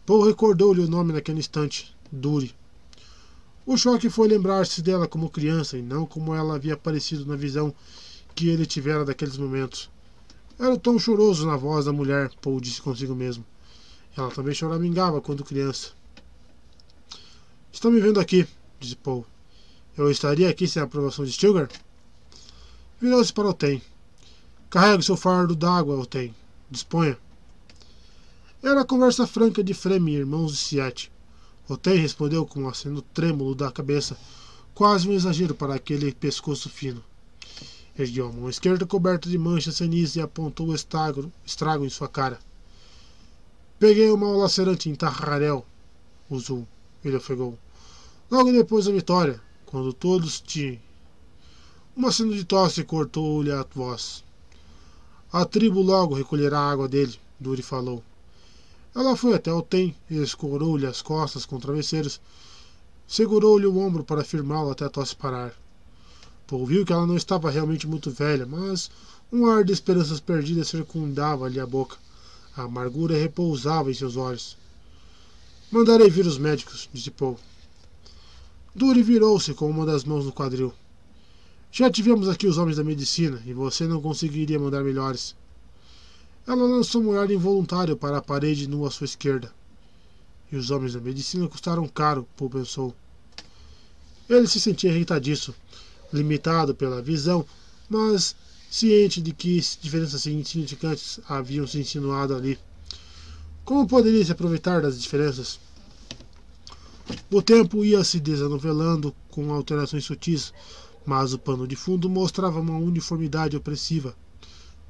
Paul 0.05 0.26
recordou-lhe 0.26 0.81
o 0.81 0.91
nome 0.91 1.12
naquele 1.12 1.39
instante: 1.39 1.97
Duri. 2.10 2.53
O 3.65 3.76
choque 3.76 4.10
foi 4.10 4.26
lembrar-se 4.26 4.83
dela 4.83 5.07
como 5.07 5.31
criança 5.31 5.78
e 5.78 5.83
não 5.83 6.05
como 6.05 6.35
ela 6.35 6.57
havia 6.57 6.75
aparecido 6.75 7.25
na 7.26 7.37
visão 7.37 7.73
que 8.35 8.49
ele 8.49 8.67
tivera 8.67 9.05
daqueles 9.05 9.37
momentos. 9.37 9.89
Era 10.60 10.75
o 10.75 10.78
tom 10.78 10.99
choroso 10.99 11.47
na 11.47 11.57
voz 11.57 11.87
da 11.87 11.93
mulher, 11.93 12.31
Paul 12.43 12.60
disse 12.60 12.83
consigo 12.83 13.15
mesmo. 13.15 13.43
Ela 14.15 14.31
também 14.31 14.53
choramingava 14.53 15.19
quando 15.19 15.43
criança. 15.43 15.93
Estão 17.73 17.91
me 17.91 17.99
vendo 17.99 18.21
aqui, 18.21 18.47
disse 18.78 18.94
Paul. 18.94 19.25
Eu 19.97 20.10
estaria 20.10 20.51
aqui 20.51 20.69
sem 20.69 20.83
a 20.83 20.85
aprovação 20.85 21.25
de 21.25 21.33
Stilgar? 21.33 21.71
Virou-se 23.01 23.33
para 23.33 23.49
o 23.49 23.55
Tem. 23.55 23.81
Carregue 24.69 25.03
seu 25.03 25.17
fardo 25.17 25.57
d'água, 25.57 25.99
Otem. 25.99 26.35
Disponha. 26.71 27.17
Era 28.62 28.83
a 28.83 28.87
conversa 28.87 29.26
franca 29.26 29.65
de 29.65 29.73
Freme, 29.73 30.12
irmãos 30.12 30.53
de 30.53 30.59
Siete. 30.59 31.10
Otem 31.71 31.97
respondeu 31.97 32.44
com 32.44 32.65
um 32.65 32.69
aceno 32.69 33.01
trêmulo 33.01 33.55
da 33.55 33.73
cabeça, 33.73 34.15
quase 34.75 35.09
um 35.09 35.12
exagero 35.12 35.55
para 35.55 35.75
aquele 35.75 36.12
pescoço 36.12 36.69
fino. 36.69 37.03
Ergueu 37.99 38.28
a 38.28 38.33
mão 38.33 38.49
esquerda 38.49 38.87
coberta 38.87 39.28
de 39.28 39.37
manchas 39.37 39.76
cenis 39.76 40.17
e 40.17 40.21
apontou 40.21 40.69
o 40.69 40.74
estrago, 40.74 41.31
estrago 41.44 41.85
em 41.85 41.90
sua 41.90 42.08
cara. 42.08 42.39
Peguei 43.78 44.10
o 44.10 44.17
mal 44.17 44.37
lacerante 44.37 44.89
em 44.89 44.94
Tarrarel, 44.94 45.65
Uzul, 46.31 46.67
ele 47.05 47.17
ofegou. 47.17 47.58
Logo 48.31 48.53
depois 48.53 48.85
da 48.85 48.92
vitória, 48.92 49.40
quando 49.67 49.92
todos 49.92 50.40
te. 50.40 50.81
Um 51.97 52.06
aceno 52.06 52.35
de 52.35 52.44
tosse 52.44 52.85
cortou-lhe 52.85 53.51
a 53.51 53.67
voz. 53.74 54.23
A 55.33 55.44
tribo 55.44 55.81
logo 55.81 56.15
recolherá 56.15 56.58
a 56.58 56.71
água 56.71 56.89
dele, 56.89 57.19
Duri 57.39 57.62
falou. 57.62 58.03
Ela 58.94 59.17
foi 59.17 59.35
até 59.35 59.53
o 59.53 59.62
Tem 59.62 59.94
e 60.10 60.17
escorou-lhe 60.17 60.87
as 60.87 61.03
costas 61.03 61.47
com 61.47 61.58
travesseiros. 61.58 62.21
Segurou-lhe 63.06 63.67
o 63.67 63.78
ombro 63.78 64.05
para 64.05 64.24
firmá-lo 64.24 64.71
até 64.71 64.85
a 64.85 64.90
tosse 64.90 65.15
parar. 65.15 65.55
Paul 66.50 66.66
viu 66.66 66.84
que 66.84 66.92
ela 66.92 67.06
não 67.06 67.16
estava 67.16 67.49
realmente 67.49 67.86
muito 67.86 68.10
velha, 68.10 68.44
mas 68.44 68.90
um 69.33 69.47
ar 69.47 69.62
de 69.62 69.72
esperanças 69.72 70.18
perdidas 70.18 70.66
circundava-lhe 70.66 71.60
a 71.60 71.66
boca. 71.66 71.97
A 72.56 72.62
amargura 72.62 73.16
repousava 73.16 73.88
em 73.88 73.94
seus 73.94 74.16
olhos. 74.16 74.56
Mandarei 75.70 76.10
vir 76.10 76.26
os 76.26 76.38
médicos, 76.38 76.90
disse 76.92 77.08
Paul. 77.12 77.38
Duri 78.74 79.00
virou-se 79.00 79.54
com 79.54 79.70
uma 79.70 79.86
das 79.86 80.02
mãos 80.02 80.24
no 80.24 80.33
quadril. 80.33 80.74
Já 81.70 81.88
tivemos 81.88 82.28
aqui 82.28 82.49
os 82.49 82.58
homens 82.58 82.78
da 82.78 82.83
medicina 82.83 83.40
e 83.47 83.52
você 83.52 83.86
não 83.86 84.02
conseguiria 84.02 84.58
mandar 84.58 84.83
melhores. 84.83 85.36
Ela 86.44 86.65
lançou 86.65 87.00
um 87.00 87.10
olhar 87.10 87.31
involuntário 87.31 87.97
para 87.97 88.18
a 88.18 88.22
parede 88.22 88.66
nua 88.66 88.88
à 88.88 88.90
sua 88.90 89.04
esquerda. 89.04 89.52
E 90.50 90.56
os 90.56 90.72
homens 90.72 90.94
da 90.94 91.00
medicina 91.00 91.47
custaram 91.47 91.86
caro, 91.86 92.26
Paul 92.36 92.50
pensou. 92.50 92.92
Ele 94.28 94.49
se 94.49 94.60
sentia 94.60 94.90
irritadiço, 94.90 95.54
limitado 96.12 96.75
pela 96.75 97.03
visão, 97.03 97.44
mas 97.89 98.35
ciente 98.71 99.21
de 99.21 99.33
que 99.33 99.60
diferenças 99.81 100.26
insignificantes 100.26 101.21
haviam 101.28 101.67
se 101.67 101.78
insinuado 101.78 102.35
ali. 102.35 102.59
Como 103.65 103.87
poderia 103.87 104.25
se 104.25 104.33
aproveitar 104.33 104.83
das 104.83 105.01
diferenças? 105.01 105.59
O 107.31 107.43
tempo 107.43 107.85
ia 107.85 108.05
se 108.05 108.21
desanovelando 108.21 109.15
com 109.28 109.53
alterações 109.53 110.05
sutis, 110.05 110.53
mas 111.05 111.33
o 111.33 111.39
pano 111.39 111.67
de 111.67 111.75
fundo 111.75 112.09
mostrava 112.09 112.60
uma 112.60 112.78
uniformidade 112.78 113.57
opressiva. 113.57 114.15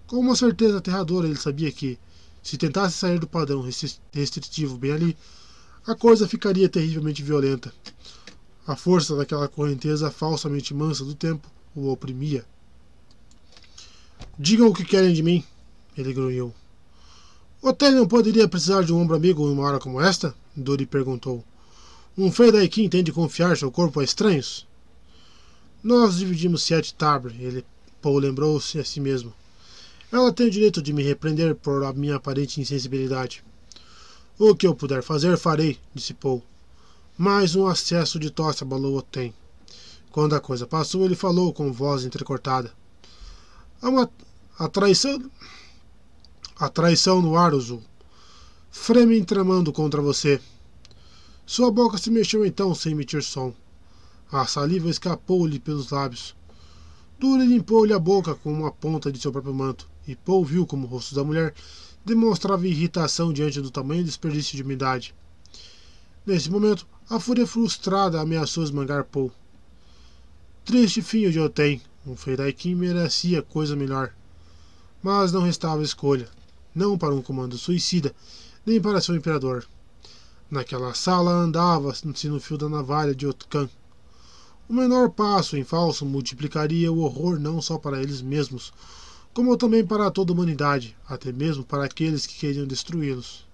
Com 0.07 0.17
uma 0.17 0.37
certeza 0.37 0.79
aterradora, 0.79 1.27
ele 1.27 1.37
sabia 1.37 1.71
que, 1.73 1.99
se 2.43 2.57
tentasse 2.59 2.99
sair 2.99 3.19
do 3.19 3.27
padrão 3.27 3.65
restritivo 4.13 4.77
bem 4.77 4.93
ali, 4.93 5.17
a 5.87 5.95
coisa 5.95 6.29
ficaria 6.29 6.69
terrivelmente 6.69 7.23
violenta. 7.23 7.73
A 8.71 8.77
força 8.77 9.17
daquela 9.17 9.49
correnteza 9.49 10.13
falsamente 10.13 10.73
mansa 10.73 11.05
do 11.05 11.13
tempo 11.13 11.51
o 11.75 11.91
oprimia. 11.91 12.45
Digam 14.39 14.69
o 14.69 14.73
que 14.73 14.85
querem 14.85 15.13
de 15.13 15.25
mim, 15.25 15.43
ele 15.99 16.13
grunhiu. 16.13 16.55
Otel 17.61 17.91
não 17.91 18.07
poderia 18.07 18.47
precisar 18.47 18.85
de 18.85 18.93
um 18.93 19.01
ombro 19.01 19.17
amigo 19.17 19.45
em 19.49 19.53
uma 19.53 19.65
hora 19.65 19.81
como 19.81 20.01
esta? 20.01 20.33
Dori 20.55 20.87
perguntou. 20.87 21.45
Um 22.17 22.31
Fedaikin 22.31 22.89
tem 22.89 23.03
de 23.03 23.11
confiar 23.11 23.57
seu 23.57 23.73
corpo 23.73 23.99
a 23.99 24.05
estranhos? 24.05 24.69
Nós 25.83 26.19
dividimos 26.19 26.63
sete 26.63 26.95
Tabre, 26.95 27.35
ele 27.43 27.65
Paul 28.01 28.21
lembrou-se 28.21 28.79
a 28.79 28.85
si 28.85 29.01
mesmo. 29.01 29.35
Ela 30.13 30.33
tem 30.33 30.47
o 30.47 30.51
direito 30.51 30.81
de 30.81 30.93
me 30.93 31.03
repreender 31.03 31.57
por 31.57 31.83
a 31.83 31.93
minha 31.93 32.15
aparente 32.15 32.61
insensibilidade. 32.61 33.43
O 34.39 34.55
que 34.55 34.65
eu 34.65 34.77
puder 34.77 35.03
fazer, 35.03 35.37
farei, 35.37 35.77
disse 35.93 36.15
Paul. 36.15 36.41
Mais 37.23 37.55
um 37.55 37.67
acesso 37.67 38.19
de 38.19 38.31
tosse 38.31 38.65
abalou 38.65 38.97
Otem. 38.97 39.35
Quando 40.11 40.35
a 40.35 40.41
coisa 40.41 40.67
passou, 40.67 41.05
ele 41.05 41.15
falou 41.15 41.53
com 41.53 41.71
voz 41.71 42.03
entrecortada. 42.03 42.73
Há 43.83 43.91
uma 43.91 44.11
a 44.59 44.67
traição. 44.69 45.31
A 46.57 46.71
traição 46.71 47.21
no 47.21 47.37
ar, 47.37 47.53
Uzul. 47.53 47.83
Fremen 48.71 49.23
tramando 49.23 49.71
contra 49.71 50.01
você. 50.01 50.41
Sua 51.45 51.71
boca 51.71 51.99
se 51.99 52.11
mexeu 52.11 52.43
então 52.47 52.75
sem 52.75 52.93
emitir 52.93 53.23
som. 53.23 53.53
A 54.33 54.47
saliva 54.47 54.89
escapou-lhe 54.89 55.61
pelos 55.61 55.91
lábios. 55.91 56.35
Dura 57.19 57.45
limpou-lhe 57.45 57.93
a 57.93 57.99
boca 57.99 58.35
com 58.35 58.51
uma 58.51 58.73
ponta 58.73 59.13
de 59.13 59.21
seu 59.21 59.31
próprio 59.31 59.53
manto 59.53 59.87
e 60.09 60.17
Paul 60.17 60.43
viu 60.43 60.67
como 60.67 60.87
o 60.87 60.89
rosto 60.89 61.15
da 61.15 61.23
mulher 61.23 61.53
demonstrava 62.03 62.67
irritação 62.67 63.31
diante 63.31 63.61
do 63.61 63.71
tamanho 63.71 64.05
desperdício 64.05 64.57
de 64.57 64.63
umidade. 64.63 65.15
Nesse 66.25 66.51
momento, 66.51 66.87
a 67.11 67.19
fúria 67.19 67.45
frustrada 67.45 68.21
ameaçou 68.21 68.63
esmagar 68.63 69.03
Paul. 69.03 69.33
Triste 70.65 71.03
fim 71.03 71.29
de 71.29 71.41
Otem, 71.41 71.83
um 72.07 72.15
Feiraikin 72.15 72.77
merecia 72.77 73.43
coisa 73.43 73.75
melhor. 73.75 74.15
Mas 75.03 75.33
não 75.33 75.43
restava 75.43 75.83
escolha, 75.83 76.29
não 76.73 76.97
para 76.97 77.13
um 77.13 77.21
comando 77.21 77.59
suicida, 77.59 78.15
nem 78.65 78.81
para 78.81 79.01
seu 79.01 79.17
imperador. 79.17 79.67
Naquela 80.49 80.95
sala 80.95 81.33
andava-se 81.33 82.07
no 82.29 82.39
fio 82.39 82.57
da 82.57 82.69
navalha 82.69 83.13
de 83.13 83.27
Otkan. 83.27 83.69
O 84.69 84.73
menor 84.73 85.11
passo 85.11 85.57
em 85.57 85.65
falso 85.65 86.07
multiplicaria 86.07 86.93
o 86.93 87.01
horror 87.01 87.41
não 87.41 87.61
só 87.61 87.77
para 87.77 88.01
eles 88.01 88.23
mesmos, 88.23 88.73
como 89.35 89.57
também 89.57 89.85
para 89.85 90.13
toda 90.13 90.31
a 90.31 90.35
humanidade, 90.35 90.97
até 91.09 91.33
mesmo 91.33 91.65
para 91.65 91.87
aqueles 91.87 92.25
que 92.25 92.39
queriam 92.39 92.69
destruí-los. 92.69 93.45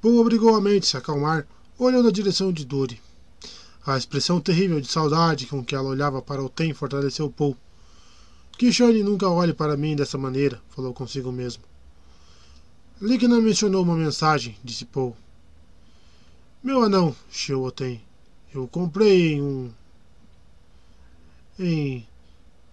Paul 0.00 0.20
obrigou 0.20 0.54
a 0.54 0.60
mente 0.60 0.84
a 0.84 0.86
se 0.86 0.96
acalmar, 0.96 1.48
olhando 1.78 2.04
na 2.04 2.10
direção 2.10 2.52
de 2.52 2.64
Dori. 2.64 3.00
A 3.86 3.96
expressão 3.96 4.40
terrível 4.40 4.80
de 4.80 4.88
saudade 4.88 5.46
com 5.46 5.64
que 5.64 5.74
ela 5.74 5.88
olhava 5.88 6.20
para 6.20 6.42
o 6.42 6.48
Tem 6.48 6.72
fortaleceu 6.72 7.30
Paul. 7.30 7.56
Que 8.58 8.72
Shane 8.72 9.02
nunca 9.02 9.28
olhe 9.28 9.52
para 9.52 9.76
mim 9.76 9.94
dessa 9.94 10.16
maneira, 10.16 10.60
falou 10.70 10.92
consigo 10.94 11.30
mesmo. 11.30 11.62
Ligna 13.00 13.40
mencionou 13.40 13.82
uma 13.82 13.94
mensagem, 13.94 14.56
disse 14.64 14.86
Paul. 14.86 15.14
Meu 16.62 16.82
anão, 16.82 17.14
chiou 17.30 17.66
Otem. 17.66 18.02
Eu 18.52 18.66
comprei 18.66 19.34
em 19.34 19.42
um. 19.42 19.70
em. 21.58 22.06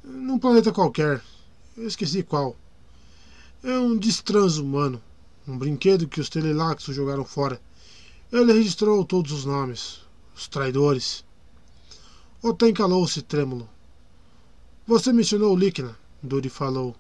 num 0.04 0.40
planeta 0.40 0.72
qualquer. 0.72 1.22
Eu 1.76 1.86
esqueci 1.86 2.24
qual. 2.24 2.56
É 3.62 3.78
um 3.78 3.98
destransumano. 3.98 5.02
Um 5.46 5.58
brinquedo 5.58 6.08
que 6.08 6.22
os 6.22 6.30
Telelaxos 6.30 6.96
jogaram 6.96 7.26
fora. 7.26 7.60
Ele 8.34 8.52
registrou 8.52 9.06
todos 9.06 9.32
os 9.32 9.46
nomes. 9.46 10.00
Os 10.36 10.48
traidores. 10.48 11.24
Otem 12.42 12.74
calou-se 12.74 13.22
trêmulo. 13.22 13.70
Você 14.88 15.14
mencionou 15.14 15.56
Likna, 15.56 15.96
Duri 16.22 16.50
falou. 16.50 16.96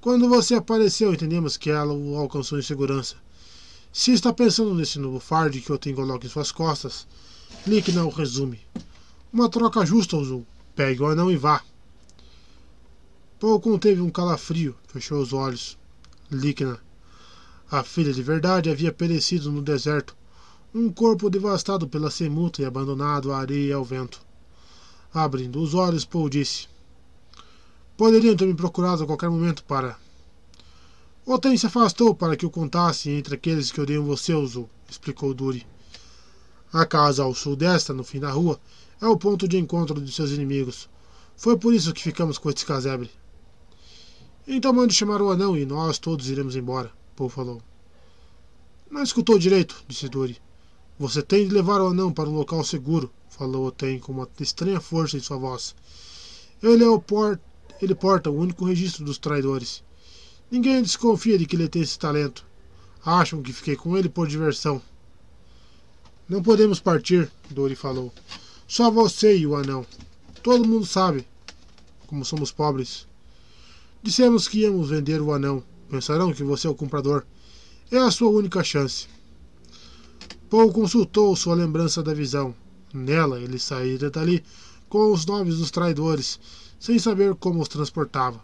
Quando 0.00 0.26
você 0.26 0.54
apareceu, 0.54 1.12
entendemos 1.12 1.58
que 1.58 1.68
ela 1.68 1.92
o 1.92 2.16
alcançou 2.16 2.58
em 2.58 2.62
segurança. 2.62 3.16
Se 3.92 4.10
está 4.14 4.32
pensando 4.32 4.72
nesse 4.72 4.98
novo 4.98 5.20
fardo 5.20 5.60
que 5.60 5.70
Otem 5.70 5.94
coloca 5.94 6.26
em 6.26 6.30
suas 6.30 6.50
costas, 6.50 7.06
Likna 7.66 8.02
o 8.06 8.08
resume. 8.08 8.60
Uma 9.30 9.50
troca 9.50 9.84
justa, 9.84 10.16
Uzul. 10.16 10.46
Pegue 10.74 11.02
o 11.02 11.06
anão 11.06 11.30
e 11.30 11.36
vá. 11.36 11.62
Paul 13.38 13.60
conteve 13.60 14.00
um 14.00 14.08
calafrio, 14.08 14.74
fechou 14.86 15.20
os 15.20 15.34
olhos. 15.34 15.76
Likna. 16.30 16.80
A 17.70 17.82
filha 17.82 18.14
de 18.14 18.22
verdade 18.22 18.70
havia 18.70 18.90
perecido 18.90 19.52
no 19.52 19.60
deserto, 19.60 20.16
um 20.74 20.90
corpo 20.90 21.28
devastado 21.28 21.86
pela 21.86 22.10
semuta 22.10 22.62
e 22.62 22.64
abandonado 22.64 23.30
à 23.30 23.40
areia 23.40 23.68
e 23.68 23.72
ao 23.72 23.84
vento. 23.84 24.22
Abrindo 25.12 25.60
os 25.60 25.74
olhos, 25.74 26.04
Paul 26.06 26.30
disse: 26.30 26.66
Poderiam 27.94 28.34
ter 28.34 28.46
me 28.46 28.54
procurado 28.54 29.02
a 29.02 29.06
qualquer 29.06 29.28
momento 29.28 29.64
para. 29.64 29.98
Oten 31.26 31.58
se 31.58 31.66
afastou 31.66 32.14
para 32.14 32.38
que 32.38 32.46
o 32.46 32.50
contasse 32.50 33.10
entre 33.10 33.34
aqueles 33.34 33.70
que 33.70 33.82
odeiam 33.82 34.02
você, 34.02 34.32
Uzu, 34.32 34.66
explicou 34.88 35.34
Duri. 35.34 35.66
A 36.72 36.86
casa 36.86 37.22
ao 37.22 37.34
sul 37.34 37.54
desta, 37.54 37.92
no 37.92 38.02
fim 38.02 38.18
da 38.18 38.30
rua, 38.30 38.58
é 38.98 39.06
o 39.06 39.18
ponto 39.18 39.46
de 39.46 39.58
encontro 39.58 40.00
de 40.00 40.10
seus 40.10 40.30
inimigos. 40.30 40.88
Foi 41.36 41.58
por 41.58 41.74
isso 41.74 41.92
que 41.92 42.02
ficamos 42.02 42.38
com 42.38 42.48
este 42.48 42.64
casebre. 42.64 43.10
Então 44.46 44.72
mande 44.72 44.94
chamar 44.94 45.20
o 45.20 45.30
anão 45.30 45.54
e 45.54 45.66
nós 45.66 45.98
todos 45.98 46.30
iremos 46.30 46.56
embora, 46.56 46.90
Paul 47.18 47.28
falou. 47.28 47.60
Não 48.88 49.02
escutou 49.02 49.40
direito, 49.40 49.82
disse 49.88 50.08
Duri. 50.08 50.40
Você 51.00 51.20
tem 51.20 51.48
de 51.48 51.52
levar 51.52 51.80
o 51.80 51.88
anão 51.88 52.12
para 52.12 52.28
um 52.28 52.34
local 52.36 52.62
seguro, 52.62 53.10
falou 53.28 53.66
Oten 53.66 53.98
com 53.98 54.12
uma 54.12 54.28
estranha 54.38 54.80
força 54.80 55.16
em 55.16 55.20
sua 55.20 55.36
voz. 55.36 55.74
Ele 56.62 56.84
é 56.84 56.88
o 56.88 57.00
por... 57.00 57.40
ele 57.82 57.94
porta 57.94 58.30
o 58.30 58.38
único 58.38 58.64
registro 58.64 59.04
dos 59.04 59.18
traidores. 59.18 59.82
Ninguém 60.48 60.80
desconfia 60.80 61.36
de 61.36 61.44
que 61.44 61.56
ele 61.56 61.68
tem 61.68 61.82
esse 61.82 61.98
talento. 61.98 62.46
Acham 63.04 63.42
que 63.42 63.52
fiquei 63.52 63.74
com 63.74 63.98
ele 63.98 64.08
por 64.08 64.28
diversão. 64.28 64.80
Não 66.28 66.40
podemos 66.40 66.78
partir, 66.78 67.28
Dori 67.50 67.74
falou. 67.74 68.12
Só 68.68 68.92
você 68.92 69.36
e 69.36 69.44
o 69.44 69.56
anão. 69.56 69.84
Todo 70.40 70.68
mundo 70.68 70.86
sabe 70.86 71.26
como 72.06 72.24
somos 72.24 72.52
pobres. 72.52 73.08
Dissemos 74.04 74.46
que 74.46 74.60
íamos 74.60 74.90
vender 74.90 75.20
o 75.20 75.32
anão. 75.32 75.64
Pensarão 75.88 76.32
que 76.32 76.44
você 76.44 76.66
é 76.66 76.70
o 76.70 76.74
comprador. 76.74 77.24
É 77.90 77.96
a 77.98 78.10
sua 78.10 78.28
única 78.28 78.62
chance. 78.62 79.06
Paul 80.50 80.72
consultou 80.72 81.34
sua 81.34 81.54
lembrança 81.54 82.02
da 82.02 82.12
visão. 82.12 82.54
Nela, 82.92 83.40
ele 83.40 83.58
saíra 83.58 84.10
dali 84.10 84.44
com 84.88 85.12
os 85.12 85.24
nomes 85.24 85.58
dos 85.58 85.70
traidores, 85.70 86.38
sem 86.78 86.98
saber 86.98 87.34
como 87.34 87.60
os 87.60 87.68
transportava. 87.68 88.40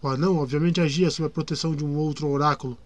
O 0.00 0.08
anão, 0.08 0.36
obviamente, 0.36 0.80
agia 0.80 1.10
sob 1.10 1.26
a 1.26 1.30
proteção 1.30 1.74
de 1.74 1.84
um 1.84 1.96
outro 1.96 2.28
oráculo. 2.28 2.78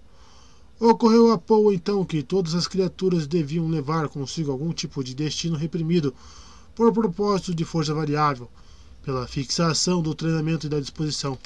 Ocorreu 0.80 1.30
a 1.30 1.38
Paul 1.38 1.72
então 1.72 2.04
que 2.04 2.22
todas 2.22 2.54
as 2.54 2.66
criaturas 2.66 3.26
deviam 3.26 3.68
levar 3.68 4.08
consigo 4.08 4.50
algum 4.50 4.72
tipo 4.72 5.04
de 5.04 5.14
destino 5.14 5.56
reprimido 5.56 6.14
por 6.74 6.92
propósito 6.92 7.54
de 7.54 7.64
força 7.64 7.92
variável, 7.92 8.50
pela 9.02 9.26
fixação 9.26 10.00
do 10.00 10.14
treinamento 10.14 10.66
e 10.66 10.70
da 10.70 10.80
disposição. 10.80 11.38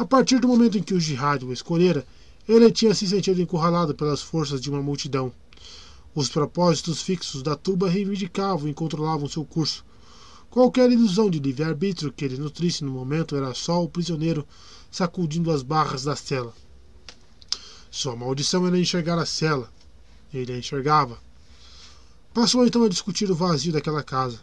A 0.00 0.04
partir 0.06 0.40
do 0.40 0.48
momento 0.48 0.78
em 0.78 0.82
que 0.82 0.94
o 0.94 0.98
Jihad 0.98 1.44
o 1.44 1.52
escolhera, 1.52 2.06
ele 2.48 2.72
tinha 2.72 2.94
se 2.94 3.06
sentido 3.06 3.42
encurralado 3.42 3.94
pelas 3.94 4.22
forças 4.22 4.58
de 4.58 4.70
uma 4.70 4.80
multidão. 4.80 5.30
Os 6.14 6.30
propósitos 6.30 7.02
fixos 7.02 7.42
da 7.42 7.54
turba 7.54 7.86
reivindicavam 7.86 8.66
e 8.66 8.72
controlavam 8.72 9.28
seu 9.28 9.44
curso. 9.44 9.84
Qualquer 10.48 10.90
ilusão 10.90 11.28
de 11.28 11.38
livre-arbítrio 11.38 12.10
que 12.10 12.24
ele 12.24 12.38
nutrisse 12.38 12.82
no 12.82 12.90
momento 12.90 13.36
era 13.36 13.52
só 13.52 13.84
o 13.84 13.90
prisioneiro 13.90 14.48
sacudindo 14.90 15.50
as 15.50 15.62
barras 15.62 16.04
da 16.04 16.16
cela. 16.16 16.54
Sua 17.90 18.16
maldição 18.16 18.66
era 18.66 18.78
enxergar 18.78 19.18
a 19.18 19.26
cela. 19.26 19.70
Ele 20.32 20.54
a 20.54 20.56
enxergava. 20.56 21.18
Passou 22.32 22.66
então 22.66 22.84
a 22.84 22.88
discutir 22.88 23.30
o 23.30 23.34
vazio 23.34 23.70
daquela 23.70 24.02
casa. 24.02 24.40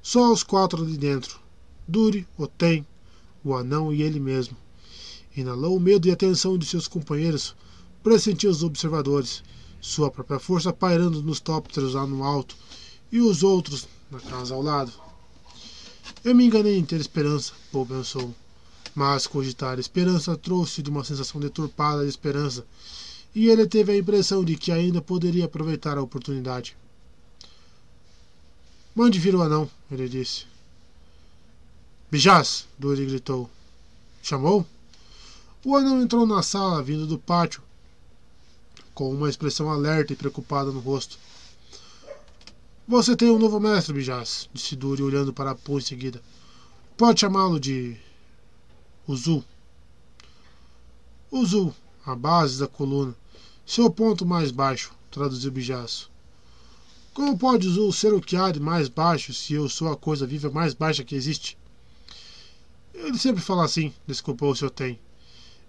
Só 0.00 0.32
os 0.32 0.42
quatro 0.42 0.82
ali 0.82 0.96
dentro: 0.96 1.38
Duri, 1.86 2.26
Otem, 2.38 2.86
o 3.46 3.56
anão 3.56 3.92
e 3.92 4.02
ele 4.02 4.18
mesmo. 4.18 4.56
Inalou 5.36 5.76
o 5.76 5.80
medo 5.80 6.08
e 6.08 6.10
a 6.10 6.16
tensão 6.16 6.58
de 6.58 6.66
seus 6.66 6.88
companheiros, 6.88 7.54
pressentiu 8.02 8.50
os 8.50 8.62
observadores, 8.62 9.42
sua 9.80 10.10
própria 10.10 10.40
força 10.40 10.72
pairando 10.72 11.22
nos 11.22 11.38
tópteros 11.38 11.94
lá 11.94 12.06
no 12.06 12.24
alto, 12.24 12.56
e 13.12 13.20
os 13.20 13.42
outros 13.42 13.86
na 14.10 14.18
casa 14.18 14.54
ao 14.54 14.62
lado. 14.62 14.92
Eu 16.24 16.34
me 16.34 16.44
enganei 16.44 16.76
em 16.76 16.84
ter 16.84 17.00
esperança, 17.00 17.52
Paul 17.70 17.86
pensou. 17.86 18.34
Mas 18.94 19.26
cogitar 19.26 19.78
esperança 19.78 20.36
trouxe 20.36 20.82
de 20.82 20.90
uma 20.90 21.04
sensação 21.04 21.40
deturpada 21.40 22.02
de 22.02 22.08
esperança, 22.08 22.66
e 23.34 23.48
ele 23.48 23.66
teve 23.66 23.92
a 23.92 23.96
impressão 23.96 24.44
de 24.44 24.56
que 24.56 24.72
ainda 24.72 25.02
poderia 25.02 25.44
aproveitar 25.44 25.98
a 25.98 26.02
oportunidade. 26.02 26.76
Mande 28.94 29.18
vir 29.18 29.34
o 29.34 29.42
anão, 29.42 29.70
ele 29.90 30.08
disse. 30.08 30.46
Bijás! 32.08 32.68
Duri 32.78 33.04
gritou. 33.04 33.50
Chamou? 34.22 34.64
O 35.64 35.74
anão 35.74 36.00
entrou 36.00 36.24
na 36.24 36.40
sala, 36.40 36.80
vindo 36.80 37.04
do 37.04 37.18
pátio, 37.18 37.60
com 38.94 39.12
uma 39.12 39.28
expressão 39.28 39.68
alerta 39.68 40.12
e 40.12 40.16
preocupada 40.16 40.70
no 40.70 40.78
rosto. 40.78 41.18
Você 42.86 43.16
tem 43.16 43.28
um 43.28 43.38
novo 43.38 43.58
mestre, 43.58 43.92
Bijás, 43.92 44.48
disse 44.54 44.76
Duri, 44.76 45.02
olhando 45.02 45.32
para 45.32 45.50
Apu 45.50 45.78
em 45.78 45.80
seguida. 45.80 46.22
Pode 46.96 47.20
chamá-lo 47.20 47.58
de. 47.58 47.96
Uzu. 49.08 49.44
Uzu, 51.32 51.74
a 52.04 52.14
base 52.14 52.60
da 52.60 52.68
coluna. 52.68 53.16
Seu 53.66 53.90
ponto 53.90 54.24
mais 54.24 54.52
baixo, 54.52 54.92
traduziu 55.10 55.50
Bijás. 55.50 56.08
Como 57.12 57.36
pode 57.36 57.66
Uzu 57.66 57.92
ser 57.92 58.14
o 58.14 58.20
que 58.20 58.36
há 58.36 58.52
de 58.52 58.60
mais 58.60 58.88
baixo 58.88 59.34
se 59.34 59.54
eu 59.54 59.68
sou 59.68 59.90
a 59.90 59.96
coisa 59.96 60.24
viva 60.24 60.48
mais 60.48 60.72
baixa 60.72 61.02
que 61.02 61.16
existe? 61.16 61.58
Ele 62.96 63.18
sempre 63.18 63.42
fala 63.42 63.64
assim, 63.64 63.92
desculpou 64.06 64.50
o 64.50 64.56
seu 64.56 64.70
tem. 64.70 64.98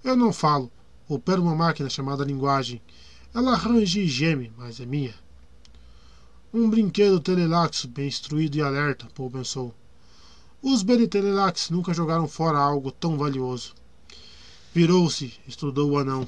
Eu 0.03 0.15
não 0.15 0.31
falo. 0.31 0.71
Opero 1.07 1.41
uma 1.41 1.55
máquina 1.55 1.89
chamada 1.89 2.23
linguagem. 2.23 2.81
Ela 3.33 3.51
arranja 3.51 3.99
e 3.99 4.07
geme, 4.07 4.51
mas 4.57 4.79
é 4.79 4.85
minha. 4.85 5.13
Um 6.53 6.69
brinquedo 6.69 7.19
telelaxo 7.19 7.87
bem 7.87 8.07
instruído 8.07 8.57
e 8.57 8.61
alerta, 8.61 9.07
Paul 9.13 9.29
pensou. 9.29 9.75
Os 10.61 10.81
Benitelelax 10.81 11.69
nunca 11.69 11.93
jogaram 11.93 12.27
fora 12.27 12.57
algo 12.57 12.91
tão 12.91 13.17
valioso. 13.17 13.75
Virou-se, 14.73 15.33
estudou 15.47 15.91
o 15.91 15.97
anão. 15.97 16.27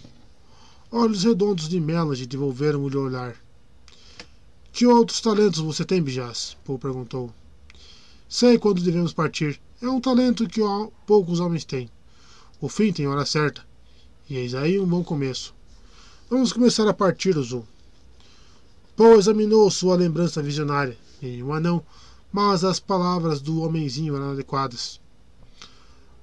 Olhos 0.92 1.24
redondos 1.24 1.69
de 1.69 1.80
Melody 1.80 2.28
devolveram-lhe 2.28 2.98
o 2.98 3.03
olhar. 3.06 3.35
Que 4.72 4.85
outros 4.85 5.22
talentos 5.22 5.60
você 5.60 5.83
tem, 5.83 6.01
Bijás? 6.01 6.58
Paul 6.64 6.78
perguntou. 6.78 7.33
Sei 8.28 8.60
quando 8.60 8.82
devemos 8.82 9.14
partir. 9.14 9.60
É 9.81 9.88
um 9.88 10.01
talento 10.01 10.45
que 10.45 10.60
poucos 11.06 11.40
homens 11.40 11.63
têm. 11.63 11.90
O 12.60 12.67
fim 12.67 12.92
tem 12.92 13.08
hora 13.08 13.26
certa. 13.26 13.65
E 14.29 14.35
eis 14.35 14.53
aí 14.53 14.78
um 14.78 14.85
bom 14.85 15.01
começo. 15.01 15.56
Vamos 16.29 16.51
começar 16.51 16.85
a 16.90 16.94
partir, 16.94 17.31
Zul. 17.42 17.65
Paul 18.97 19.17
examinou 19.17 19.72
sua 19.72 19.95
lembrança 19.95 20.44
visionária. 20.44 20.97
Nenhum 21.22 21.53
anão, 21.53 21.81
mas 22.29 22.65
as 22.65 22.78
palavras 22.78 23.40
do 23.40 23.62
homenzinho 23.62 24.17
eram 24.17 24.31
adequadas. 24.31 24.99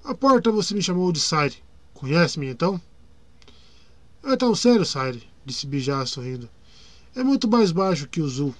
A 0.04 0.14
porta 0.14 0.52
você 0.52 0.74
me 0.74 0.82
chamou 0.82 1.10
de 1.10 1.18
Sire. 1.18 1.56
Conhece-me 1.94 2.48
então? 2.48 2.78
É 4.22 4.36
tão 4.36 4.54
sério, 4.54 4.84
Sire, 4.84 5.26
disse 5.46 5.66
Bijá 5.66 6.04
sorrindo. 6.04 6.46
É 7.14 7.24
muito 7.24 7.48
mais 7.48 7.72
baixo 7.72 8.06
que 8.06 8.20
o 8.20 8.28
Zul. 8.28 8.54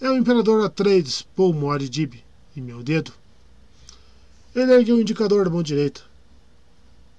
É 0.00 0.10
o 0.10 0.16
Imperador 0.16 0.64
Atreides, 0.64 1.20
Paul 1.36 1.52
Moaridib, 1.52 2.24
e 2.56 2.62
meu 2.62 2.82
dedo. 2.82 3.12
Ele 4.60 4.72
ergueu 4.72 4.96
o 4.96 5.00
indicador 5.00 5.44
da 5.44 5.50
mão 5.50 5.62
direita. 5.62 6.00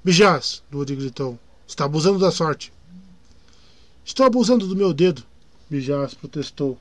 Bijás, 0.04 0.62
Ludi 0.70 0.94
gritou. 0.94 1.40
Está 1.66 1.86
abusando 1.86 2.20
da 2.20 2.32
sorte. 2.32 2.74
Estou 4.04 4.26
abusando 4.26 4.68
do 4.68 4.76
meu 4.76 4.94
dedo, 4.94 5.24
Bijás 5.70 6.14
protestou. 6.14 6.78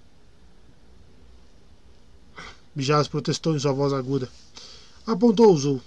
Bijaz 2.74 3.06
protestou 3.06 3.54
em 3.54 3.60
sua 3.60 3.70
voz 3.70 3.92
aguda. 3.92 4.28
Apontou 5.06 5.52
o 5.52 5.56
Zul. 5.56 5.80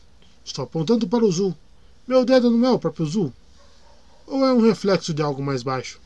Estou 0.45 0.63
apontando 0.63 1.05
para 1.05 1.25
o 1.25 1.31
Zul. 1.31 1.53
Meu 2.07 2.23
dedo 2.23 2.49
não 2.49 2.65
é 2.69 2.71
o 2.71 2.79
próprio 2.79 3.05
Zul? 3.05 3.33
Ou 4.25 4.45
é 4.45 4.53
um 4.53 4.61
reflexo 4.61 5.13
de 5.13 5.21
algo 5.21 5.43
mais 5.43 5.63
baixo? 5.63 5.99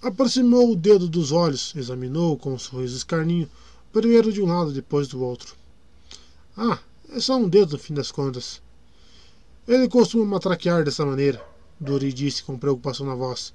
Aproximou 0.00 0.70
o 0.70 0.76
dedo 0.76 1.08
dos 1.08 1.32
olhos, 1.32 1.74
examinou 1.74 2.38
com 2.38 2.54
um 2.54 2.58
sorriso 2.58 2.96
escarninho, 2.96 3.50
primeiro 3.92 4.32
de 4.32 4.40
um 4.40 4.46
lado, 4.46 4.70
depois 4.70 5.08
do 5.08 5.20
outro. 5.20 5.56
Ah, 6.56 6.78
é 7.10 7.20
só 7.20 7.36
um 7.36 7.48
dedo 7.48 7.72
no 7.72 7.78
fim 7.78 7.94
das 7.94 8.12
contas. 8.12 8.60
Ele 9.66 9.88
costuma 9.88 10.24
matraquear 10.24 10.84
dessa 10.84 11.04
maneira, 11.04 11.44
Dori 11.80 12.12
disse 12.12 12.42
com 12.42 12.58
preocupação 12.58 13.06
na 13.06 13.14
voz. 13.14 13.52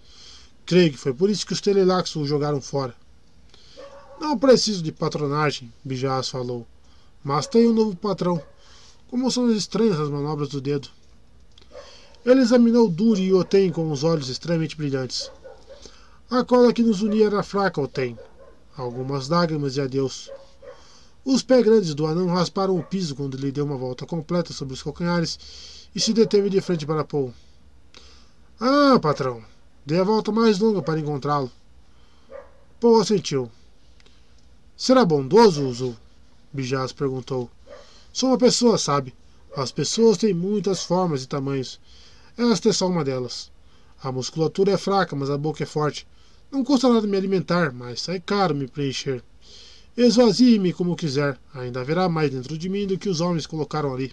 Creio 0.66 0.92
que 0.92 0.98
foi 0.98 1.14
por 1.14 1.30
isso 1.30 1.46
que 1.46 1.53
os 1.53 1.62
Telelax 1.62 2.16
o 2.16 2.26
jogaram 2.26 2.62
fora. 2.62 2.96
Não 4.19 4.38
preciso 4.38 4.82
de 4.82 4.92
patronagem, 4.92 5.74
Bijaz 5.84 6.30
falou. 6.30 6.66
Mas 7.24 7.48
tenho 7.48 7.72
um 7.72 7.74
novo 7.74 7.96
patrão. 7.96 8.42
Como 9.10 9.30
são 9.30 9.52
estranhas 9.52 10.00
as 10.00 10.10
manobras 10.10 10.50
do 10.50 10.62
dedo. 10.62 10.90
Ele 12.26 12.42
examinou 12.42 12.90
Duri 12.90 13.24
e 13.24 13.34
Oten 13.34 13.72
com 13.72 13.92
os 13.92 14.03
olhos 14.03 14.30
extremamente 14.30 14.78
brilhantes. 14.78 15.30
A 16.30 16.44
cola 16.44 16.72
que 16.72 16.82
nos 16.82 17.02
unia 17.02 17.26
era 17.26 17.44
fraca, 17.44 17.82
Oten. 17.82 18.18
Algumas 18.78 19.28
lágrimas 19.28 19.76
e 19.76 19.82
adeus. 19.82 20.32
Os 21.25 21.41
pés 21.41 21.63
grandes 21.63 21.95
do 21.95 22.06
anão 22.06 22.27
rasparam 22.27 22.77
o 22.77 22.83
piso 22.83 23.15
quando 23.15 23.38
ele 23.38 23.51
deu 23.51 23.63
uma 23.63 23.77
volta 23.77 24.06
completa 24.06 24.51
sobre 24.51 24.73
os 24.73 24.83
calcanhares 24.83 25.39
e 25.95 25.99
se 25.99 26.11
deteve 26.11 26.49
de 26.49 26.59
frente 26.59 26.85
para 26.85 27.06
Paul. 27.06 27.33
Ah, 28.59 28.99
patrão, 29.01 29.41
dei 29.85 29.99
a 29.99 30.03
volta 30.03 30.33
mais 30.33 30.59
longa 30.59 30.81
para 30.81 30.99
encontrá-lo. 30.99 31.49
Paul 32.79 32.99
assentiu. 32.99 33.49
Será 34.75 35.06
bondoso, 35.06 35.65
Uzu? 35.65 35.97
Bijaz 36.51 36.91
perguntou. 36.91 37.49
Sou 38.11 38.29
uma 38.29 38.38
pessoa, 38.38 38.77
sabe? 38.77 39.15
As 39.56 39.72
pessoas 39.72 40.17
têm 40.17 40.33
muitas 40.33 40.83
formas 40.83 41.23
e 41.23 41.27
tamanhos. 41.27 41.79
Esta 42.38 42.69
é 42.69 42.73
só 42.73 42.88
uma 42.89 43.03
delas. 43.03 43.49
A 44.03 44.11
musculatura 44.11 44.72
é 44.72 44.77
fraca, 44.77 45.15
mas 45.15 45.29
a 45.29 45.38
boca 45.38 45.63
é 45.63 45.65
forte. 45.65 46.06
Não 46.51 46.65
custa 46.65 46.89
nada 46.89 47.07
me 47.07 47.15
alimentar, 47.15 47.72
mas 47.72 48.01
sai 48.01 48.19
caro 48.19 48.53
me 48.53 48.67
preencher. 48.67 49.23
Esvazie-me 49.95 50.74
como 50.74 50.95
quiser. 50.95 51.40
Ainda 51.53 51.81
haverá 51.81 52.09
mais 52.09 52.31
dentro 52.31 52.58
de 52.58 52.67
mim 52.67 52.88
do 52.88 52.97
que 52.97 53.09
os 53.09 53.22
homens 53.22 53.45
colocaram 53.45 53.93
ali. 53.93 54.11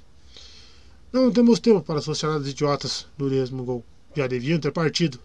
Não 1.12 1.32
temos 1.32 1.58
tempo 1.58 1.80
para 1.80 2.00
charadas 2.14 2.48
idiotas, 2.48 3.06
Nuri 3.18 3.36
resmungou. 3.36 3.82
Já 4.14 4.26
deviam 4.26 4.60
ter 4.60 4.72
partido. 4.72 5.18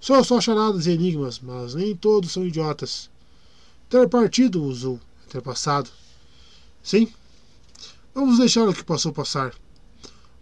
São 0.00 0.22
só 0.24 0.40
charadas 0.40 0.86
e 0.86 0.90
enigmas, 0.90 1.38
mas 1.40 1.74
nem 1.74 1.94
todos 1.94 2.32
são 2.32 2.44
idiotas. 2.44 3.08
Ter 3.88 4.08
partido, 4.08 4.64
usou. 4.64 5.00
Ter 5.28 5.40
passado. 5.40 5.88
Sim. 6.82 7.08
Vamos 8.14 8.38
deixar 8.38 8.68
o 8.68 8.74
que 8.74 8.84
passou 8.84 9.12
passar. 9.12 9.54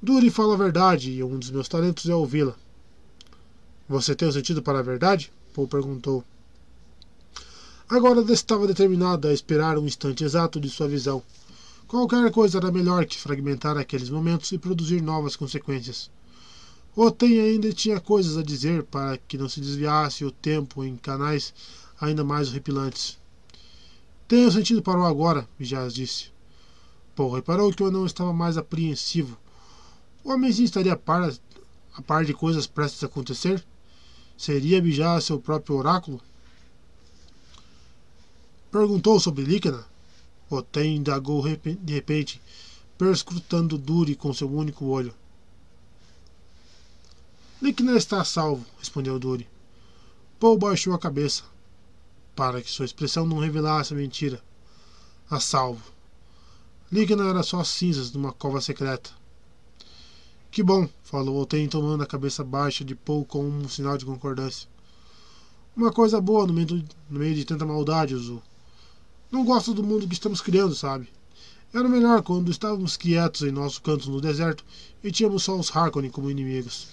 Duri 0.03 0.31
fala 0.31 0.55
a 0.55 0.59
verdade 0.59 1.11
e 1.11 1.23
um 1.23 1.39
dos 1.39 1.51
meus 1.51 1.69
talentos 1.69 2.09
é 2.09 2.15
ouvi-la. 2.15 2.55
Você 3.89 4.15
tem 4.15 4.27
o 4.27 4.31
um 4.31 4.35
sentido 4.35 4.63
para 4.63 4.79
a 4.79 4.83
verdade? 4.83 5.31
Paul 5.53 5.69
perguntou. 5.69 6.25
Agora 7.95 8.21
estava 8.33 8.67
determinado 8.67 9.29
a 9.29 9.33
esperar 9.33 9.79
um 9.79 9.87
instante 9.87 10.25
exato 10.25 10.59
de 10.59 10.69
sua 10.69 10.89
visão. 10.89 11.23
Qualquer 11.87 12.29
coisa 12.33 12.59
era 12.59 12.73
melhor 12.73 13.07
que 13.07 13.17
fragmentar 13.17 13.77
aqueles 13.77 14.11
momentos 14.11 14.51
e 14.51 14.59
produzir 14.59 15.01
novas 15.01 15.37
consequências. 15.37 16.11
Oten 16.97 17.39
ainda 17.39 17.73
tinha 17.73 18.01
coisas 18.01 18.37
a 18.37 18.43
dizer 18.43 18.83
para 18.83 19.17
que 19.17 19.39
não 19.39 19.49
se 19.49 19.61
desviasse 19.61 20.25
o 20.25 20.33
tempo 20.33 20.83
em 20.83 20.97
canais 20.97 21.55
ainda 22.01 22.25
mais 22.25 22.49
horripilantes. 22.49 23.17
Tenho 24.27 24.51
sentido 24.51 24.83
para 24.83 24.99
o 24.99 25.05
agora, 25.05 25.49
Vijaz 25.57 25.95
disse. 25.95 26.33
Paul 27.15 27.33
reparou 27.35 27.73
que 27.73 27.83
o 27.85 27.87
anão 27.87 28.07
estava 28.07 28.33
mais 28.33 28.57
apreensivo 28.57 29.39
o 30.25 30.33
homenzinho 30.33 30.65
estaria 30.65 30.95
a 30.95 30.97
par, 30.97 31.31
a 31.95 32.03
par 32.03 32.25
de 32.25 32.33
coisas 32.33 32.67
prestes 32.67 33.05
a 33.05 33.07
acontecer? 33.07 33.63
Seria 34.39 34.81
Bijá 34.81 35.21
seu 35.21 35.39
próprio 35.39 35.77
oráculo? 35.77 36.19
Perguntou 38.75 39.21
sobre 39.21 39.45
Líquena? 39.45 39.87
Oten 40.51 40.97
indagou 40.97 41.45
de 41.45 41.93
repente, 41.95 42.43
perscrutando 42.99 43.79
Duri 43.79 44.17
com 44.17 44.35
seu 44.35 44.53
único 44.53 44.87
olho. 44.87 45.15
Líquena 47.63 47.97
está 47.97 48.21
a 48.21 48.25
salvo, 48.25 48.67
respondeu 48.81 49.17
Duri. 49.17 49.47
Paul 50.41 50.59
baixou 50.59 50.93
a 50.93 50.99
cabeça, 50.99 51.45
para 52.35 52.61
que 52.61 52.69
sua 52.69 52.85
expressão 52.85 53.25
não 53.25 53.39
revelasse 53.39 53.95
a 53.95 53.97
mentira. 53.97 54.43
A 55.31 55.39
salvo. 55.39 55.93
Líquena 56.91 57.29
era 57.29 57.45
só 57.45 57.63
cinzas 57.63 58.11
de 58.11 58.19
uma 58.19 58.33
cova 58.33 58.61
secreta. 58.61 59.13
Que 60.51 60.65
bom, 60.65 60.89
falou 61.05 61.41
Oten 61.41 61.69
tomando 61.69 62.03
a 62.03 62.09
cabeça 62.09 62.43
baixa 62.43 62.85
de 62.85 62.97
Paul 62.97 63.25
com 63.25 63.47
um 63.49 63.69
sinal 63.69 63.97
de 63.97 64.05
concordância. 64.05 64.69
Uma 65.77 65.93
coisa 65.93 66.21
boa 66.21 66.45
no 66.45 66.53
meio, 66.53 66.85
no 67.09 67.21
meio 67.21 67.37
de 67.37 67.45
tanta 67.45 67.65
maldade, 67.65 68.17
Uzu. 68.17 68.43
Não 69.35 69.45
gosto 69.45 69.75
do 69.75 69.83
mundo 69.83 70.07
que 70.07 70.15
estamos 70.15 70.41
criando, 70.41 70.77
sabe? 70.77 71.09
Era 71.73 71.89
melhor 71.89 72.23
quando 72.23 72.53
estávamos 72.53 72.97
quietos 72.97 73.43
em 73.43 73.51
nosso 73.51 73.83
canto 73.83 74.09
no 74.09 74.21
deserto 74.21 74.65
e 75.03 75.11
tínhamos 75.11 75.43
só 75.43 75.59
os 75.59 75.75
Harkonnen 75.75 76.09
como 76.09 76.31
inimigos. 76.31 76.87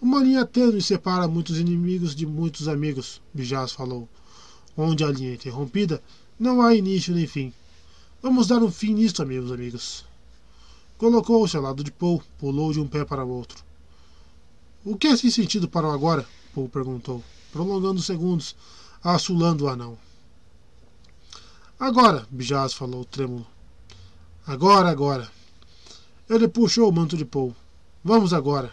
Uma 0.00 0.24
linha 0.24 0.46
tênue 0.46 0.80
separa 0.80 1.28
muitos 1.28 1.58
inimigos 1.58 2.14
de 2.14 2.24
muitos 2.24 2.68
amigos, 2.68 3.20
Bijaz 3.34 3.72
falou. 3.72 4.08
Onde 4.74 5.04
a 5.04 5.10
linha 5.10 5.32
é 5.32 5.34
interrompida, 5.34 6.02
não 6.40 6.62
há 6.62 6.74
início 6.74 7.14
nem 7.14 7.26
fim. 7.26 7.52
Vamos 8.22 8.46
dar 8.46 8.62
um 8.62 8.72
fim 8.72 8.94
nisto, 8.94 9.26
meus 9.26 9.52
amigos. 9.52 10.06
Colocou-se 10.96 11.54
ao 11.54 11.64
lado 11.64 11.84
de 11.84 11.92
Paul, 11.92 12.22
pulou 12.38 12.72
de 12.72 12.80
um 12.80 12.88
pé 12.88 13.04
para 13.04 13.26
o 13.26 13.28
outro. 13.28 13.62
O 14.86 14.96
que 14.96 15.08
é 15.08 15.10
esse 15.10 15.30
sentido 15.30 15.68
para 15.68 15.86
o 15.86 15.90
agora? 15.90 16.26
Paul 16.54 16.66
perguntou, 16.66 17.22
prolongando 17.52 18.00
os 18.00 18.06
segundos, 18.06 18.56
assulando 19.04 19.66
o 19.66 19.68
anão. 19.68 19.98
Agora, 21.82 22.24
Bijaz 22.30 22.74
falou 22.74 23.04
trêmulo. 23.04 23.44
Agora, 24.46 24.88
agora. 24.88 25.28
Ele 26.30 26.46
puxou 26.46 26.88
o 26.88 26.92
manto 26.92 27.16
de 27.16 27.24
Paul. 27.24 27.56
Vamos 28.04 28.32
agora. 28.32 28.72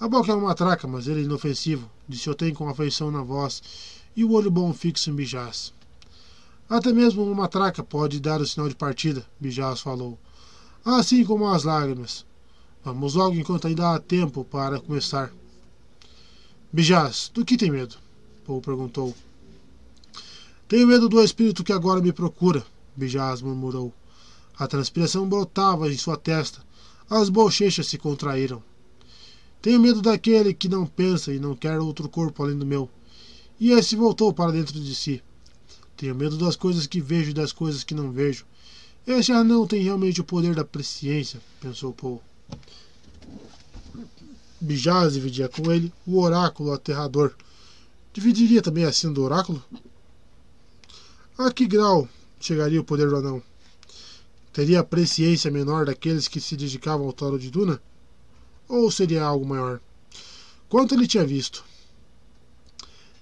A 0.00 0.08
boca 0.08 0.32
é 0.32 0.34
uma 0.34 0.48
matraca, 0.48 0.88
mas 0.88 1.06
ele 1.06 1.20
é 1.20 1.24
inofensivo, 1.24 1.90
disse 2.08 2.30
Oten 2.30 2.54
com 2.54 2.66
afeição 2.66 3.10
na 3.10 3.22
voz 3.22 3.62
e 4.16 4.24
o 4.24 4.32
olho 4.32 4.50
bom 4.50 4.72
fixo 4.72 5.10
em 5.10 5.14
Bijaz. 5.14 5.74
Até 6.66 6.94
mesmo 6.94 7.22
uma 7.22 7.34
matraca 7.34 7.84
pode 7.84 8.20
dar 8.20 8.40
o 8.40 8.46
sinal 8.46 8.70
de 8.70 8.74
partida, 8.74 9.26
Bijaz 9.38 9.82
falou, 9.82 10.18
assim 10.82 11.26
como 11.26 11.46
as 11.46 11.64
lágrimas. 11.64 12.24
Vamos 12.82 13.12
logo 13.12 13.36
enquanto 13.36 13.66
ainda 13.66 13.94
há 13.94 13.98
tempo 13.98 14.46
para 14.46 14.80
começar. 14.80 15.30
Bijaz, 16.72 17.30
do 17.34 17.44
que 17.44 17.58
tem 17.58 17.70
medo? 17.70 17.96
Paul 18.46 18.62
perguntou. 18.62 19.14
Tenho 20.68 20.86
medo 20.86 21.08
do 21.08 21.22
espírito 21.22 21.62
que 21.62 21.72
agora 21.72 22.00
me 22.00 22.12
procura, 22.12 22.64
Bijaz 22.96 23.40
murmurou. 23.40 23.94
A 24.58 24.66
transpiração 24.66 25.28
brotava 25.28 25.92
em 25.92 25.96
sua 25.96 26.16
testa, 26.16 26.60
as 27.08 27.28
bochechas 27.28 27.86
se 27.86 27.96
contraíram. 27.96 28.60
Tenho 29.62 29.78
medo 29.78 30.02
daquele 30.02 30.52
que 30.52 30.68
não 30.68 30.84
pensa 30.84 31.32
e 31.32 31.38
não 31.38 31.54
quer 31.54 31.78
outro 31.78 32.08
corpo 32.08 32.42
além 32.42 32.58
do 32.58 32.66
meu. 32.66 32.90
E 33.60 33.70
esse 33.70 33.94
voltou 33.94 34.32
para 34.32 34.50
dentro 34.50 34.80
de 34.80 34.94
si. 34.94 35.22
Tenho 35.96 36.16
medo 36.16 36.36
das 36.36 36.56
coisas 36.56 36.86
que 36.86 37.00
vejo 37.00 37.30
e 37.30 37.34
das 37.34 37.52
coisas 37.52 37.84
que 37.84 37.94
não 37.94 38.10
vejo. 38.10 38.44
Este 39.06 39.30
anão 39.30 39.68
tem 39.68 39.82
realmente 39.82 40.20
o 40.20 40.24
poder 40.24 40.54
da 40.54 40.64
presciência, 40.64 41.40
pensou 41.60 41.92
Paul. 41.92 42.20
Bijaz 44.60 45.12
dividia 45.12 45.48
com 45.48 45.70
ele 45.70 45.92
o 46.04 46.18
oráculo 46.18 46.72
aterrador. 46.72 47.32
Dividiria 48.12 48.60
também 48.60 48.84
a 48.84 48.92
sina 48.92 49.12
do 49.12 49.22
oráculo? 49.22 49.62
A 51.38 51.52
que 51.52 51.66
grau 51.66 52.08
chegaria 52.40 52.80
o 52.80 52.84
poder 52.84 53.10
do 53.10 53.16
anão? 53.16 53.42
Teria 54.54 54.80
a 54.80 54.84
presciência 54.84 55.50
menor 55.50 55.84
daqueles 55.84 56.28
que 56.28 56.40
se 56.40 56.56
dedicavam 56.56 57.06
ao 57.06 57.12
toro 57.12 57.38
de 57.38 57.50
Duna? 57.50 57.78
Ou 58.66 58.90
seria 58.90 59.22
algo 59.22 59.44
maior? 59.44 59.78
Quanto 60.66 60.94
ele 60.94 61.06
tinha 61.06 61.26
visto? 61.26 61.62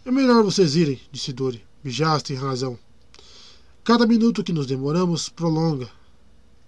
É 0.04 0.12
melhor 0.12 0.44
vocês 0.44 0.76
irem, 0.76 1.00
disse 1.10 1.32
Dori. 1.32 1.64
Bijaz 1.82 2.22
tem 2.22 2.36
razão. 2.36 2.78
Cada 3.82 4.06
minuto 4.06 4.44
que 4.44 4.52
nos 4.52 4.68
demoramos 4.68 5.28
prolonga. 5.28 5.90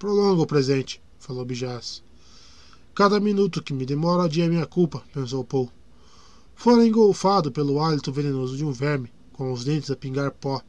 Prolonga 0.00 0.42
o 0.42 0.46
presente, 0.46 1.00
falou 1.20 1.44
Bijaz. 1.44 2.02
Cada 2.92 3.20
minuto 3.20 3.62
que 3.62 3.72
me 3.72 3.86
demora 3.86 4.24
adia 4.24 4.48
minha 4.48 4.66
culpa, 4.66 5.00
pensou 5.14 5.44
Paul. 5.44 5.70
Fora 6.56 6.84
engolfado 6.84 7.52
pelo 7.52 7.80
hálito 7.80 8.10
venenoso 8.10 8.56
de 8.56 8.64
um 8.64 8.72
verme, 8.72 9.12
com 9.32 9.52
os 9.52 9.62
dentes 9.62 9.92
a 9.92 9.96
pingar 9.96 10.32
pó. 10.32 10.60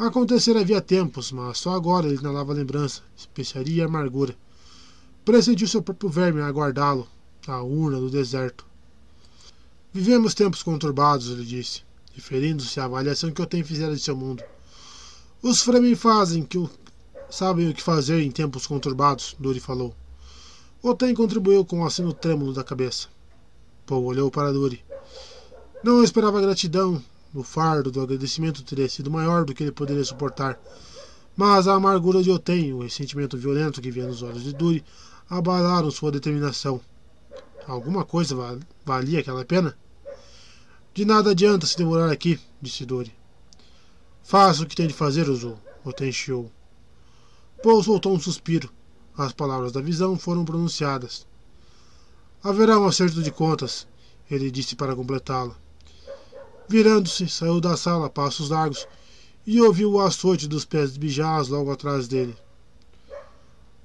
Acontecer 0.00 0.56
havia 0.56 0.80
tempos, 0.80 1.30
mas 1.30 1.58
só 1.58 1.74
agora 1.74 2.06
ele 2.06 2.16
inalava 2.16 2.54
lembrança, 2.54 3.02
especiaria 3.14 3.82
e 3.82 3.86
amargura. 3.86 4.34
Pressentiu 5.26 5.68
seu 5.68 5.82
próprio 5.82 6.08
verme 6.08 6.40
a 6.40 6.46
aguardá-lo, 6.46 7.06
a 7.46 7.62
urna 7.62 8.00
do 8.00 8.08
deserto. 8.08 8.64
Vivemos 9.92 10.32
tempos 10.32 10.62
conturbados, 10.62 11.28
ele 11.28 11.44
disse, 11.44 11.82
referindo-se 12.14 12.80
à 12.80 12.86
avaliação 12.86 13.30
que 13.30 13.42
eu 13.42 13.46
tenho 13.46 13.62
fizeram 13.62 13.92
de 13.92 14.00
seu 14.00 14.16
mundo. 14.16 14.42
Os 15.42 15.60
Fremen 15.60 15.94
fazem 15.94 16.44
que 16.44 16.56
o... 16.56 16.70
sabem 17.28 17.68
o 17.68 17.74
que 17.74 17.82
fazer 17.82 18.22
em 18.22 18.30
tempos 18.30 18.66
conturbados, 18.66 19.36
Duri 19.38 19.60
falou. 19.60 19.94
Oten 20.82 21.14
contribuiu 21.14 21.62
com 21.62 21.80
um 21.80 21.84
aceno 21.84 22.14
trêmulo 22.14 22.54
da 22.54 22.64
cabeça. 22.64 23.08
Paul 23.84 24.04
olhou 24.04 24.30
para 24.30 24.50
Duri. 24.50 24.82
Não 25.84 26.02
esperava 26.02 26.40
gratidão. 26.40 27.04
O 27.32 27.42
fardo 27.42 27.90
do 27.90 28.00
agradecimento 28.00 28.64
teria 28.64 28.88
sido 28.88 29.10
maior 29.10 29.44
do 29.44 29.54
que 29.54 29.62
ele 29.62 29.72
poderia 29.72 30.04
suportar. 30.04 30.60
Mas 31.36 31.68
a 31.68 31.74
amargura 31.74 32.22
de 32.22 32.30
Oten, 32.30 32.72
o 32.72 32.82
ressentimento 32.82 33.38
violento 33.38 33.80
que 33.80 33.90
via 33.90 34.06
nos 34.06 34.22
olhos 34.22 34.42
de 34.42 34.52
Duri, 34.52 34.84
abalaram 35.28 35.90
sua 35.90 36.10
determinação. 36.10 36.80
Alguma 37.66 38.04
coisa 38.04 38.36
valia 38.84 39.20
aquela 39.20 39.44
pena? 39.44 39.78
De 40.92 41.04
nada 41.04 41.30
adianta 41.30 41.66
se 41.66 41.76
demorar 41.76 42.10
aqui, 42.10 42.40
disse 42.60 42.84
Dori. 42.84 43.14
Faça 44.24 44.64
o 44.64 44.66
que 44.66 44.74
tem 44.74 44.88
de 44.88 44.92
fazer, 44.94 45.28
Uzu, 45.28 45.56
Oten 45.84 46.10
chiou. 46.10 46.50
Paul 47.62 47.82
soltou 47.82 48.12
um 48.12 48.18
suspiro. 48.18 48.68
As 49.16 49.32
palavras 49.32 49.70
da 49.70 49.80
visão 49.80 50.18
foram 50.18 50.44
pronunciadas. 50.44 51.26
Haverá 52.42 52.78
um 52.78 52.86
acerto 52.86 53.22
de 53.22 53.30
contas, 53.30 53.86
ele 54.30 54.50
disse 54.50 54.74
para 54.74 54.96
completá-la. 54.96 55.54
Virando-se, 56.70 57.28
saiu 57.28 57.60
da 57.60 57.76
sala 57.76 58.06
a 58.06 58.08
passos 58.08 58.50
largos 58.50 58.86
e 59.44 59.60
ouviu 59.60 59.90
o 59.90 60.00
açoite 60.00 60.46
dos 60.46 60.64
pés 60.64 60.92
de 60.92 61.00
Bijaz 61.00 61.48
logo 61.48 61.68
atrás 61.72 62.06
dele. 62.06 62.36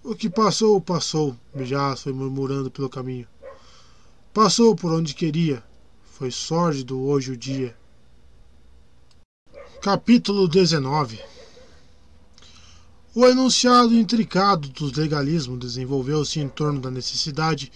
O 0.04 0.14
que 0.14 0.30
passou, 0.30 0.80
passou, 0.80 1.36
Bijaz 1.52 2.04
foi 2.04 2.14
murmurando 2.14 2.70
pelo 2.70 2.88
caminho. 2.88 3.28
Passou 4.32 4.76
por 4.76 4.94
onde 4.94 5.16
queria. 5.16 5.64
Foi 6.12 6.30
sórdido 6.30 7.04
hoje 7.04 7.32
o 7.32 7.38
dia. 7.38 7.76
Capítulo 9.82 10.48
19 10.48 11.20
O 13.16 13.26
enunciado 13.26 13.96
intricado 13.96 14.70
dos 14.70 14.92
legalismos 14.92 15.58
desenvolveu-se 15.58 16.40
em 16.40 16.48
torno 16.48 16.80
da 16.80 16.92
necessidade 16.92 17.72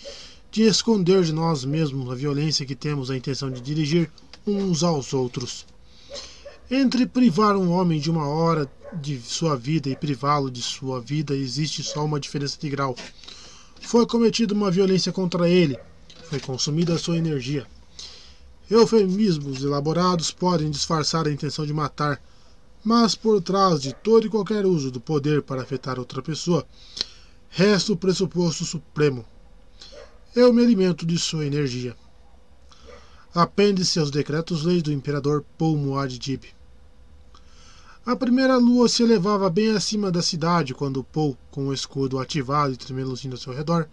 de 0.52 0.62
esconder 0.62 1.24
de 1.24 1.34
nós 1.34 1.66
mesmos 1.66 2.12
a 2.12 2.14
violência 2.14 2.64
que 2.64 2.76
temos 2.76 3.10
a 3.10 3.18
intenção 3.18 3.50
de 3.50 3.60
dirigir 3.60 4.12
uns 4.46 4.84
aos 4.84 5.14
outros. 5.14 5.66
Entre 6.70 7.06
privar 7.06 7.56
um 7.56 7.72
homem 7.72 8.00
de 8.00 8.12
uma 8.12 8.28
hora 8.28 8.70
de 8.94 9.20
sua 9.22 9.56
vida 9.56 9.90
e 9.90 9.96
privá-lo 9.96 10.50
de 10.50 10.62
sua 10.62 11.00
vida 11.00 11.36
existe 11.36 11.84
só 11.84 12.06
uma 12.06 12.20
diferença 12.20 12.58
de 12.60 12.70
grau. 12.70 12.96
Foi 13.82 14.06
cometida 14.06 14.54
uma 14.54 14.70
violência 14.70 15.12
contra 15.12 15.50
ele, 15.50 15.80
foi 16.24 16.40
consumida 16.40 16.98
sua 16.98 17.18
energia. 17.18 17.66
Eufemismos 18.70 19.64
elaborados 19.64 20.32
podem 20.32 20.70
disfarçar 20.70 21.28
a 21.28 21.32
intenção 21.32 21.66
de 21.66 21.74
matar, 21.74 22.22
mas 22.84 23.16
por 23.16 23.42
trás 23.42 23.82
de 23.82 23.94
todo 23.94 24.28
e 24.28 24.30
qualquer 24.30 24.66
uso 24.66 24.92
do 24.92 25.02
poder 25.02 25.42
para 25.42 25.62
afetar 25.62 25.98
outra 25.98 26.22
pessoa, 26.22 26.66
resta 27.50 27.94
o 27.94 27.98
pressuposto 27.98 28.64
supremo, 28.64 29.26
eu 30.36 30.54
me 30.54 30.64
alimento 30.64 31.06
de 31.06 31.18
sua 31.18 31.46
energia. 31.46 31.96
Apende-se 33.34 34.00
aos 34.00 34.10
decretos-leis 34.10 34.82
do 34.82 34.92
imperador 34.92 35.46
Paul 35.58 35.78
Muad'Dib. 35.78 36.46
A 38.04 38.16
primeira 38.16 38.58
lua 38.58 38.90
se 38.90 39.04
elevava 39.04 39.48
bem 39.52 39.70
acima 39.70 40.12
da 40.12 40.22
cidade 40.22 40.74
quando 40.74 41.04
Paul, 41.04 41.38
com 41.52 41.68
o 41.68 41.74
escudo 41.74 42.18
ativado 42.18 42.74
e 42.74 42.78
tremeluzindo 42.78 43.36
ao 43.36 43.40
seu 43.40 43.54
redor, 43.54 43.88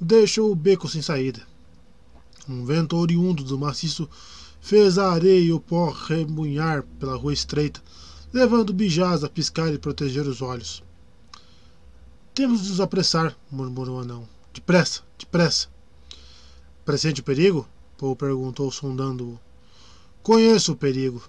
deixou 0.00 0.50
o 0.50 0.54
beco 0.54 0.88
sem 0.88 1.02
saída. 1.02 1.42
Um 2.48 2.64
vento 2.64 2.96
oriundo 2.96 3.44
do 3.44 3.58
maciço 3.58 4.08
fez 4.58 4.96
a 4.96 5.12
areia 5.12 5.40
e 5.40 5.52
o 5.52 5.60
pó 5.60 5.90
remunhar 5.90 6.82
pela 6.98 7.16
rua 7.16 7.34
estreita, 7.34 7.82
levando 8.32 8.72
Bijaz 8.72 9.22
a 9.22 9.28
piscar 9.28 9.70
e 9.74 9.78
proteger 9.78 10.26
os 10.26 10.40
olhos. 10.40 10.82
Temos 12.32 12.62
de 12.62 12.70
nos 12.70 12.80
apressar, 12.80 13.36
murmurou 13.50 13.98
o 13.98 14.00
anão. 14.00 14.26
Depressa, 14.54 15.02
depressa. 15.18 15.68
Pressente 16.86 17.20
o 17.20 17.24
perigo? 17.24 17.68
Paul 17.98 18.14
perguntou, 18.14 18.70
sondando-o. 18.70 19.38
Conheço 20.22 20.72
o 20.72 20.76
perigo. 20.76 21.22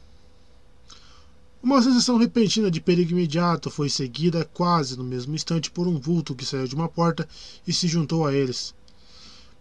Uma 1.61 1.81
sensação 1.81 2.17
repentina 2.17 2.69
de 2.69 2.79
perigo 2.79 3.11
imediato 3.11 3.69
foi 3.69 3.89
seguida 3.89 4.45
quase 4.53 4.97
no 4.97 5.03
mesmo 5.03 5.35
instante 5.35 5.71
por 5.71 5.87
um 5.87 5.99
vulto 5.99 6.35
que 6.35 6.45
saiu 6.45 6.67
de 6.67 6.75
uma 6.75 6.87
porta 6.87 7.27
e 7.65 7.73
se 7.73 7.87
juntou 7.87 8.25
a 8.25 8.33
eles. 8.33 8.73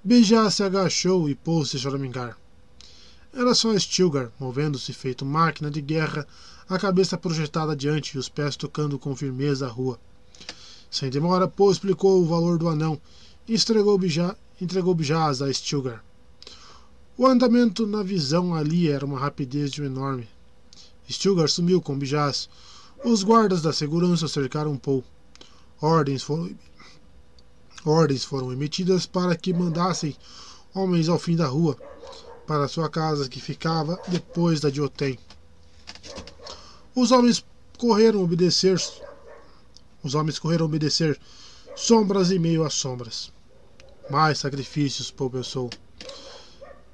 Beijá 0.04 0.50
se 0.50 0.62
agachou 0.62 1.28
e 1.28 1.34
pôs-se 1.34 1.76
a 1.76 1.80
choramingar. 1.80 2.38
Era 3.32 3.54
só 3.54 3.76
Stilgar, 3.78 4.30
movendo-se 4.38 4.92
feito 4.92 5.24
máquina 5.24 5.70
de 5.70 5.80
guerra, 5.80 6.26
a 6.68 6.78
cabeça 6.78 7.18
projetada 7.18 7.72
adiante 7.72 8.14
e 8.14 8.18
os 8.18 8.28
pés 8.28 8.56
tocando 8.56 8.98
com 8.98 9.16
firmeza 9.16 9.66
a 9.66 9.70
rua. 9.70 9.98
Sem 10.90 11.10
demora, 11.10 11.48
Paul 11.48 11.70
explicou 11.70 12.22
o 12.22 12.26
valor 12.26 12.58
do 12.58 12.68
anão 12.68 13.00
entregou, 13.48 13.96
bija, 13.98 14.36
entregou 14.60 14.94
Bijaz 14.94 15.40
a 15.40 15.52
Stilgar. 15.52 16.05
O 17.18 17.26
andamento 17.26 17.86
na 17.86 18.02
visão 18.02 18.54
ali 18.54 18.90
era 18.90 19.06
uma 19.06 19.18
rapidez 19.18 19.72
de 19.72 19.80
um 19.80 19.86
enorme. 19.86 20.28
Stilgar 21.08 21.48
sumiu 21.48 21.80
com 21.80 21.98
Bijaz. 21.98 22.46
Os 23.02 23.22
guardas 23.22 23.62
da 23.62 23.72
segurança 23.72 24.28
cercaram 24.28 24.76
Paul. 24.76 25.02
Ordens 25.80 26.22
foram, 26.22 26.54
ordens 27.86 28.22
foram 28.22 28.52
emitidas 28.52 29.06
para 29.06 29.34
que 29.34 29.54
mandassem 29.54 30.14
homens 30.74 31.08
ao 31.08 31.18
fim 31.18 31.36
da 31.36 31.46
rua, 31.46 31.74
para 32.46 32.68
sua 32.68 32.90
casa 32.90 33.30
que 33.30 33.40
ficava 33.40 33.98
depois 34.08 34.60
da 34.60 34.68
de 34.68 34.82
Otem. 34.82 35.18
Os 36.94 37.12
homens 37.12 37.42
correram 37.78 38.22
obedecer. 38.22 38.78
Os 40.02 40.14
homens 40.14 40.38
correram 40.38 40.66
obedecer, 40.66 41.18
sombras 41.74 42.30
e 42.30 42.38
meio 42.38 42.62
às 42.62 42.74
sombras. 42.74 43.32
Mais 44.10 44.38
sacrifícios, 44.38 45.10
Paul 45.10 45.30
pensou. 45.30 45.70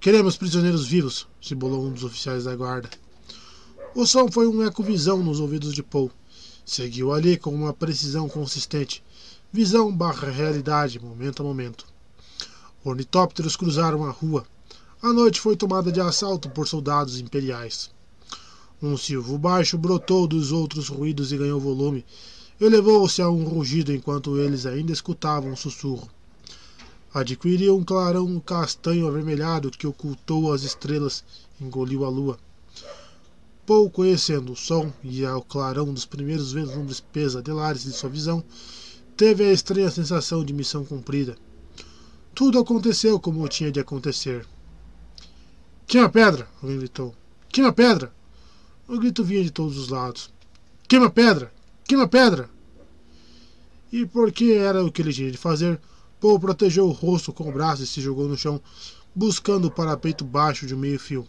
Queremos 0.02 0.36
prisioneiros 0.36 0.84
vivos, 0.84 1.28
simbolou 1.40 1.86
um 1.86 1.92
dos 1.92 2.02
oficiais 2.02 2.42
da 2.42 2.56
guarda. 2.56 2.90
O 3.94 4.04
som 4.04 4.28
foi 4.28 4.48
um 4.48 4.60
eco-visão 4.64 5.22
nos 5.22 5.38
ouvidos 5.38 5.72
de 5.72 5.80
Paul. 5.80 6.10
Seguiu 6.66 7.12
ali 7.12 7.36
com 7.36 7.54
uma 7.54 7.72
precisão 7.72 8.28
consistente. 8.28 9.00
Visão 9.52 9.96
barra 9.96 10.28
realidade, 10.28 10.98
momento 10.98 11.40
a 11.40 11.44
momento. 11.44 11.86
Ornitópteros 12.82 13.54
cruzaram 13.54 14.04
a 14.04 14.10
rua. 14.10 14.44
A 15.00 15.12
noite 15.12 15.40
foi 15.40 15.54
tomada 15.54 15.92
de 15.92 16.00
assalto 16.00 16.50
por 16.50 16.66
soldados 16.66 17.20
imperiais. 17.20 17.88
Um 18.82 18.96
silvo 18.96 19.38
baixo 19.38 19.78
brotou 19.78 20.26
dos 20.26 20.50
outros 20.50 20.88
ruídos 20.88 21.30
e 21.30 21.36
ganhou 21.36 21.60
volume. 21.60 22.04
Elevou-se 22.60 23.22
a 23.22 23.30
um 23.30 23.44
rugido 23.44 23.92
enquanto 23.92 24.36
eles 24.36 24.66
ainda 24.66 24.92
escutavam 24.92 25.52
um 25.52 25.56
sussurro 25.56 26.10
adquiriu 27.12 27.76
um 27.76 27.84
clarão 27.84 28.40
castanho 28.40 29.06
avermelhado 29.06 29.70
que 29.70 29.86
ocultou 29.86 30.52
as 30.52 30.62
estrelas, 30.62 31.22
engoliu 31.60 32.04
a 32.04 32.08
lua. 32.08 32.38
Pouco 33.66 33.96
conhecendo 33.96 34.52
o 34.52 34.56
som 34.56 34.92
e 35.04 35.24
ao 35.24 35.42
clarão 35.42 35.92
dos 35.92 36.04
primeiros 36.04 36.52
vislumbres 36.52 37.00
pesadelares 37.00 37.84
de 37.84 37.92
sua 37.92 38.08
visão, 38.08 38.42
teve 39.16 39.44
a 39.44 39.52
estranha 39.52 39.90
sensação 39.90 40.44
de 40.44 40.52
missão 40.52 40.84
cumprida. 40.84 41.36
Tudo 42.34 42.58
aconteceu 42.58 43.20
como 43.20 43.46
tinha 43.46 43.70
de 43.70 43.78
acontecer. 43.78 44.46
Queima 45.86 46.08
pedra! 46.08 46.48
Alguém 46.62 46.78
gritou. 46.78 47.14
Queima 47.50 47.72
pedra! 47.72 48.12
O 48.88 48.98
grito 48.98 49.22
vinha 49.22 49.44
de 49.44 49.50
todos 49.50 49.76
os 49.76 49.88
lados. 49.88 50.30
Queima 50.88 51.10
pedra! 51.10 51.52
Queima 51.84 52.08
pedra! 52.08 52.48
E 53.92 54.06
porque 54.06 54.52
era 54.52 54.82
o 54.82 54.90
que 54.90 55.02
ele 55.02 55.12
tinha 55.12 55.30
de 55.30 55.36
fazer, 55.36 55.78
Paul 56.22 56.38
protegeu 56.38 56.86
o 56.86 56.92
rosto 56.92 57.32
com 57.32 57.48
o 57.48 57.52
braço 57.52 57.82
e 57.82 57.86
se 57.86 58.00
jogou 58.00 58.28
no 58.28 58.38
chão, 58.38 58.60
buscando 59.12 59.64
o 59.66 59.70
parapeito 59.72 60.24
baixo 60.24 60.68
de 60.68 60.72
um 60.72 60.78
meio-fio. 60.78 61.26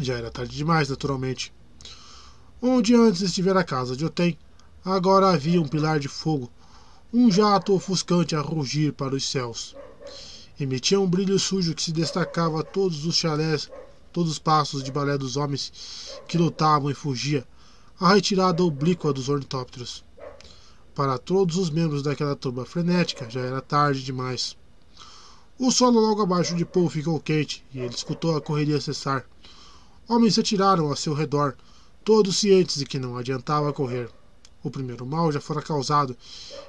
Já 0.00 0.14
era 0.14 0.30
tarde 0.30 0.56
demais, 0.56 0.88
naturalmente. 0.88 1.52
Onde 2.62 2.94
antes 2.94 3.20
estivera 3.20 3.58
a 3.58 3.64
casa 3.64 3.96
de 3.96 4.04
Otem, 4.04 4.38
agora 4.84 5.30
havia 5.30 5.60
um 5.60 5.66
pilar 5.66 5.98
de 5.98 6.06
fogo, 6.06 6.48
um 7.12 7.32
jato 7.32 7.74
ofuscante 7.74 8.36
a 8.36 8.40
rugir 8.40 8.92
para 8.92 9.16
os 9.16 9.28
céus. 9.28 9.74
Emitia 10.60 11.00
um 11.00 11.10
brilho 11.10 11.36
sujo 11.36 11.74
que 11.74 11.82
se 11.82 11.90
destacava 11.90 12.60
a 12.60 12.62
todos 12.62 13.04
os 13.04 13.16
chalés, 13.16 13.68
todos 14.12 14.30
os 14.30 14.38
passos 14.38 14.84
de 14.84 14.92
balé 14.92 15.18
dos 15.18 15.36
homens 15.36 16.20
que 16.28 16.38
lutavam 16.38 16.92
e 16.92 16.94
fugia, 16.94 17.44
a 17.98 18.14
retirada 18.14 18.62
oblíqua 18.62 19.12
dos 19.12 19.28
ornitópteros. 19.28 20.04
Para 21.00 21.16
todos 21.16 21.56
os 21.56 21.70
membros 21.70 22.02
daquela 22.02 22.36
turba 22.36 22.66
frenética, 22.66 23.26
já 23.30 23.40
era 23.40 23.62
tarde 23.62 24.04
demais. 24.04 24.54
O 25.58 25.70
solo 25.70 25.98
logo 25.98 26.20
abaixo 26.20 26.54
de 26.54 26.62
Paul 26.62 26.90
ficou 26.90 27.18
quente 27.18 27.64
e 27.72 27.78
ele 27.78 27.94
escutou 27.94 28.36
a 28.36 28.40
correria 28.42 28.78
cessar. 28.82 29.24
Homens 30.06 30.34
se 30.34 30.40
atiraram 30.40 30.88
ao 30.88 30.96
seu 30.96 31.14
redor, 31.14 31.56
todos 32.04 32.36
cientes 32.36 32.76
de 32.76 32.84
que 32.84 32.98
não 32.98 33.16
adiantava 33.16 33.72
correr. 33.72 34.10
O 34.62 34.70
primeiro 34.70 35.06
mal 35.06 35.32
já 35.32 35.40
fora 35.40 35.62
causado 35.62 36.14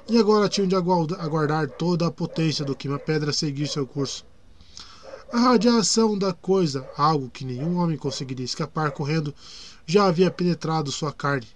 e 0.08 0.16
agora 0.16 0.48
tinham 0.48 0.66
de 0.66 0.74
aguardar 0.74 1.68
toda 1.68 2.06
a 2.06 2.10
potência 2.10 2.64
do 2.64 2.74
queima-pedra 2.74 3.34
seguir 3.34 3.68
seu 3.68 3.86
curso. 3.86 4.24
A 5.30 5.40
radiação 5.40 6.16
da 6.16 6.32
coisa, 6.32 6.88
algo 6.96 7.28
que 7.28 7.44
nenhum 7.44 7.76
homem 7.76 7.98
conseguiria 7.98 8.46
escapar 8.46 8.92
correndo, 8.92 9.34
já 9.86 10.06
havia 10.06 10.30
penetrado 10.30 10.90
sua 10.90 11.12
carne. 11.12 11.48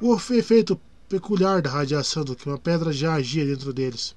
O 0.00 0.14
efeito 0.14 0.80
peculiar 1.08 1.62
da 1.62 1.70
radiação 1.70 2.24
do 2.24 2.34
que 2.34 2.48
uma 2.48 2.58
pedra 2.58 2.92
já 2.92 3.14
agia 3.14 3.44
dentro 3.44 3.72
deles. 3.72 4.14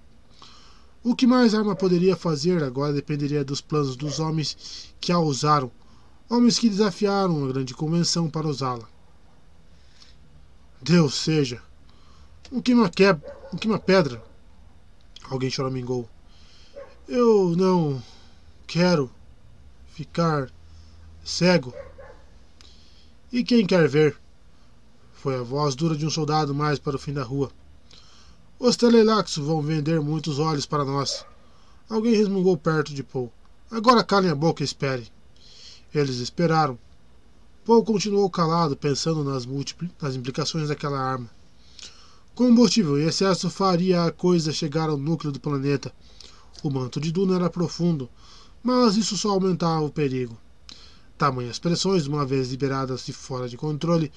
O 1.03 1.15
que 1.15 1.27
mais 1.27 1.53
a 1.53 1.59
arma 1.59 1.75
poderia 1.75 2.15
fazer 2.15 2.63
agora 2.63 2.91
dependeria 2.91 3.43
dos 3.43 3.61
planos 3.61 3.95
dos 3.95 4.19
homens 4.19 4.93
que 4.99 5.11
a 5.11 5.19
usaram, 5.19 5.71
homens 6.29 6.59
que 6.59 6.69
desafiaram 6.69 7.37
uma 7.37 7.47
grande 7.47 7.73
convenção 7.73 8.29
para 8.29 8.47
usá-la. 8.47 8.87
Deus 10.81 11.15
seja! 11.15 11.61
O 12.51 12.61
que 12.61 12.73
uma, 12.73 12.89
que... 12.89 13.03
o 13.51 13.57
que 13.57 13.67
uma 13.67 13.79
pedra! 13.79 14.23
Alguém 15.29 15.49
choramingou. 15.49 16.09
Eu 17.07 17.55
não 17.55 18.01
quero 18.65 19.11
ficar 19.93 20.51
cego. 21.23 21.73
E 23.31 23.43
quem 23.43 23.65
quer 23.65 23.87
ver? 23.87 24.17
Foi 25.21 25.35
a 25.35 25.43
voz 25.43 25.75
dura 25.75 25.97
de 25.97 26.05
um 26.05 26.09
soldado 26.09 26.55
mais 26.55 26.79
para 26.79 26.95
o 26.95 26.99
fim 26.99 27.11
da 27.11 27.23
rua. 27.23 27.51
Os 28.57 28.77
telelaxos 28.77 29.45
vão 29.45 29.61
vender 29.61 29.99
muitos 29.99 30.39
olhos 30.39 30.65
para 30.65 30.85
nós. 30.85 31.25
Alguém 31.89 32.15
resmungou 32.15 32.55
perto 32.57 32.93
de 32.93 33.03
Paul. 33.03 33.29
Agora 33.69 34.01
calem 34.01 34.31
a 34.31 34.35
boca 34.35 34.63
e 34.63 34.65
esperem. 34.65 35.07
Eles 35.93 36.19
esperaram. 36.19 36.79
Paul 37.65 37.83
continuou 37.83 38.29
calado, 38.29 38.77
pensando 38.77 39.21
nas, 39.21 39.45
nas 40.01 40.15
implicações 40.15 40.69
daquela 40.69 40.97
arma. 40.97 41.29
Combustível 42.33 42.97
em 42.97 43.05
excesso 43.05 43.49
faria 43.49 44.05
a 44.05 44.11
coisa 44.13 44.53
chegar 44.53 44.89
ao 44.89 44.97
núcleo 44.97 45.33
do 45.33 45.39
planeta. 45.41 45.93
O 46.63 46.69
manto 46.69 46.97
de 46.97 47.11
Duna 47.11 47.35
era 47.35 47.49
profundo, 47.49 48.09
mas 48.63 48.95
isso 48.95 49.17
só 49.17 49.31
aumentava 49.31 49.81
o 49.81 49.89
perigo. 49.89 50.37
Tamanhas 51.17 51.59
pressões, 51.59 52.07
uma 52.07 52.25
vez 52.25 52.49
liberadas 52.49 53.05
de 53.05 53.11
fora 53.11 53.49
de 53.49 53.57
controle, 53.57 54.09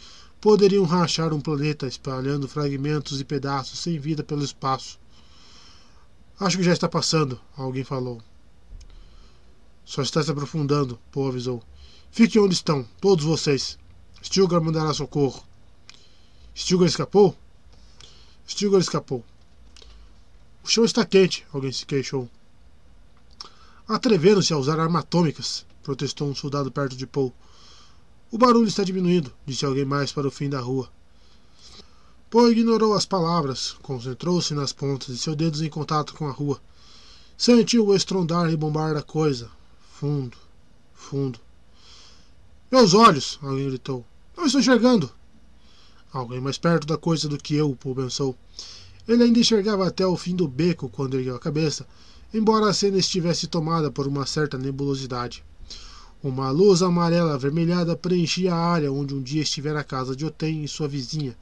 poderiam 0.43 0.85
rachar 0.85 1.33
um 1.33 1.41
planeta, 1.41 1.87
espalhando 1.87 2.49
fragmentos 2.49 3.21
e 3.21 3.25
pedaços 3.25 3.79
sem 3.79 3.97
vida 3.97 4.25
pelo 4.25 4.43
espaço. 4.43 4.99
Acho 6.39 6.59
que 6.59 6.65
já 6.65 6.73
está 6.73 6.89
passando, 6.89 7.41
alguém 7.57 7.85
falou. 7.85 8.21
Só 9.85 10.03
está 10.03 10.21
se 10.21 10.33
aprofundando, 10.33 10.99
Poe 11.13 11.29
avisou. 11.29 11.63
Fiquem 12.11 12.43
onde 12.43 12.55
estão, 12.55 12.85
todos 13.01 13.25
vocês. 13.25 13.79
Stilgar 14.21 14.61
mandará 14.61 14.93
socorro. 14.93 15.45
Stilgar 16.57 16.89
escapou? 16.89 17.37
Stilgar 18.47 18.81
escapou. 18.81 19.25
O 20.65 20.69
chão 20.69 20.85
está 20.85 21.07
quente, 21.07 21.47
alguém 21.53 21.71
se 21.71 21.87
queixou. 21.87 22.29
Atreveram-se 23.87 24.53
a 24.53 24.59
usar 24.59 24.81
armas 24.81 25.03
atômicas 25.03 25.65
protestou 25.83 26.29
um 26.29 26.35
soldado 26.35 26.71
perto 26.71 26.97
de 26.97 27.07
Paul. 27.07 27.33
O 28.33 28.39
barulho 28.39 28.67
está 28.67 28.83
diminuindo, 28.83 29.31
disse 29.45 29.67
alguém 29.67 29.85
mais 29.85 30.11
para 30.11 30.27
o 30.27 30.31
fim 30.31 30.49
da 30.49 30.59
rua. 30.59 30.89
Paul 32.31 32.51
ignorou 32.51 32.95
as 32.95 33.05
palavras, 33.05 33.77
concentrou-se 33.83 34.55
nas 34.55 34.73
pontas 34.73 35.09
de 35.09 35.19
seus 35.19 35.37
dedos 35.37 35.61
em 35.61 35.69
contato 35.69 36.15
com 36.15 36.27
a 36.27 36.33
rua. 36.33 36.59
Sentiu 37.37 37.87
o 37.87 37.95
estrondar 37.95 38.51
e 38.51 38.57
bombar 38.57 38.95
da 38.95 39.03
coisa. 39.03 39.51
Fundo, 40.01 40.35
fundo. 40.95 41.39
Meus 42.71 42.95
olhos! 42.95 43.39
Alguém 43.43 43.69
gritou. 43.69 44.03
Não 44.35 44.47
estou 44.47 44.63
enxergando! 44.63 45.13
Alguém 46.11 46.41
mais 46.41 46.57
perto 46.57 46.87
da 46.87 46.97
coisa 46.97 47.29
do 47.29 47.37
que 47.37 47.55
eu, 47.55 47.77
Paul 47.77 47.95
pensou. 47.95 48.35
Ele 49.07 49.25
ainda 49.25 49.41
enxergava 49.41 49.87
até 49.87 50.07
o 50.07 50.17
fim 50.17 50.35
do 50.35 50.49
beco 50.49 50.89
quando 50.89 51.19
ergueu 51.19 51.37
a 51.37 51.39
cabeça, 51.39 51.87
embora 52.33 52.71
a 52.71 52.73
cena 52.73 52.97
estivesse 52.97 53.47
tomada 53.47 53.91
por 53.91 54.09
uma 54.09 54.25
certa 54.25 54.57
nebulosidade. 54.57 55.45
Uma 56.23 56.53
luz 56.53 56.83
amarela 56.83 57.35
avermelhada 57.35 57.97
preenchia 57.97 58.55
a 58.55 58.57
área 58.57 58.93
onde 58.93 59.13
um 59.13 59.21
dia 59.21 59.43
estivera 59.43 59.81
a 59.81 59.85
casa 59.85 60.15
de 60.15 60.25
Otem 60.25 60.63
e 60.63 60.69
sua 60.69 60.87
vizinha. 60.87 61.37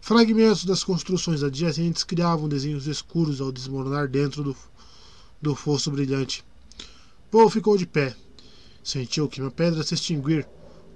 Fragmentos 0.00 0.64
das 0.64 0.82
construções 0.82 1.42
adjacentes 1.42 2.02
criavam 2.02 2.48
desenhos 2.48 2.86
escuros 2.86 3.42
ao 3.42 3.52
desmoronar 3.52 4.08
dentro 4.08 4.42
do, 4.42 4.56
do 5.42 5.54
fosso 5.54 5.90
brilhante. 5.90 6.42
Paul 7.30 7.50
ficou 7.50 7.76
de 7.76 7.84
pé. 7.84 8.16
Sentiu 8.82 9.28
que 9.28 9.42
uma 9.42 9.50
pedra 9.50 9.82
se 9.82 9.92
extinguir, 9.92 10.48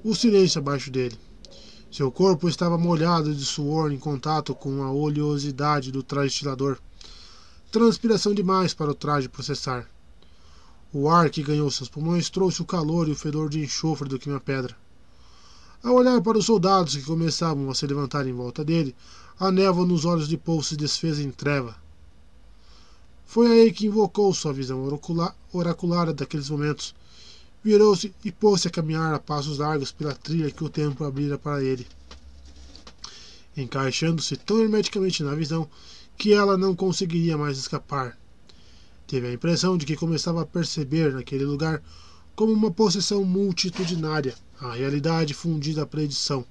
o 0.03 0.15
silêncio 0.15 0.59
abaixo 0.59 0.91
dele. 0.91 1.19
Seu 1.93 2.11
corpo 2.11 2.49
estava 2.49 2.79
molhado 2.79 3.35
de 3.35 3.45
suor 3.45 3.93
em 3.93 3.99
contato 3.99 4.55
com 4.55 4.83
a 4.83 4.91
oleosidade 4.91 5.93
do 5.93 6.03
traje 6.03 6.29
estilador. 6.29 6.79
Transpiração 7.71 8.33
demais 8.33 8.73
para 8.73 8.93
o 8.93 8.95
traje 8.95 9.29
processar. 9.29 9.87
O 10.93 11.09
ar 11.09 11.31
que 11.31 11.43
ganhou 11.43 11.71
seus 11.71 11.89
pulmões 11.89 12.29
trouxe 12.29 12.61
o 12.63 12.65
calor 12.65 13.09
e 13.09 13.13
o 13.13 13.17
fedor 13.17 13.49
de 13.49 13.63
enxofre 13.63 14.09
do 14.09 14.19
que 14.19 14.29
uma 14.29 14.41
pedra. 14.41 14.77
Ao 15.83 15.95
olhar 15.95 16.21
para 16.21 16.37
os 16.37 16.47
soldados 16.47 16.97
que 16.97 17.03
começavam 17.03 17.71
a 17.71 17.75
se 17.75 17.87
levantar 17.87 18.27
em 18.27 18.33
volta 18.33 18.65
dele, 18.65 18.95
a 19.39 19.53
névoa 19.53 19.87
nos 19.87 20.05
olhos 20.05 20.29
de 20.29 20.37
Paul 20.37 20.63
se 20.63 20.77
desfez 20.77 21.21
em 21.21 21.31
treva. 21.31 21.77
Foi 23.25 23.47
aí 23.47 23.73
que 23.73 23.87
invocou 23.87 24.35
sua 24.35 24.53
visão 24.53 24.85
oracular 25.53 26.13
daqueles 26.13 26.51
momentos. 26.51 26.95
Virou-se 27.63 28.13
e 28.25 28.33
pôs-se 28.33 28.67
a 28.67 28.71
caminhar 28.71 29.15
a 29.15 29.19
passos 29.19 29.59
largos 29.59 29.93
pela 29.93 30.13
trilha 30.13 30.51
que 30.51 30.65
o 30.65 30.69
tempo 30.69 31.05
abrira 31.05 31.39
para 31.39 31.63
ele, 31.63 31.87
encaixando-se 33.57 34.37
tão 34.37 34.61
hermeticamente 34.61 35.23
na 35.23 35.35
visão 35.35 35.69
que 36.19 36.35
ela 36.35 36.59
não 36.59 36.75
conseguiria 36.75 37.39
mais 37.39 37.57
escapar. 37.57 38.19
Teve 39.11 39.27
a 39.27 39.33
impressão 39.33 39.77
de 39.77 39.85
que 39.85 39.97
começava 39.97 40.43
a 40.43 40.47
perceber 40.47 41.13
naquele 41.13 41.45
lugar 41.45 41.83
como 42.37 42.53
uma 42.53 42.71
possessão 42.71 43.25
multitudinária, 43.25 44.37
a 44.61 44.75
realidade 44.75 45.35
fundida 45.35 45.83
à 45.83 45.87
predição. 45.87 46.45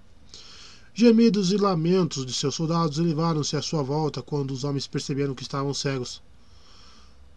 Gemidos 0.94 1.54
e 1.54 1.56
lamentos 1.56 2.26
de 2.26 2.34
seus 2.34 2.56
soldados 2.56 2.98
elevaram-se 2.98 3.56
à 3.56 3.62
sua 3.62 3.82
volta 3.82 4.22
quando 4.22 4.52
os 4.52 4.66
homens 4.66 4.88
perceberam 4.88 5.34
que 5.34 5.42
estavam 5.42 5.74
cegos. 5.74 6.22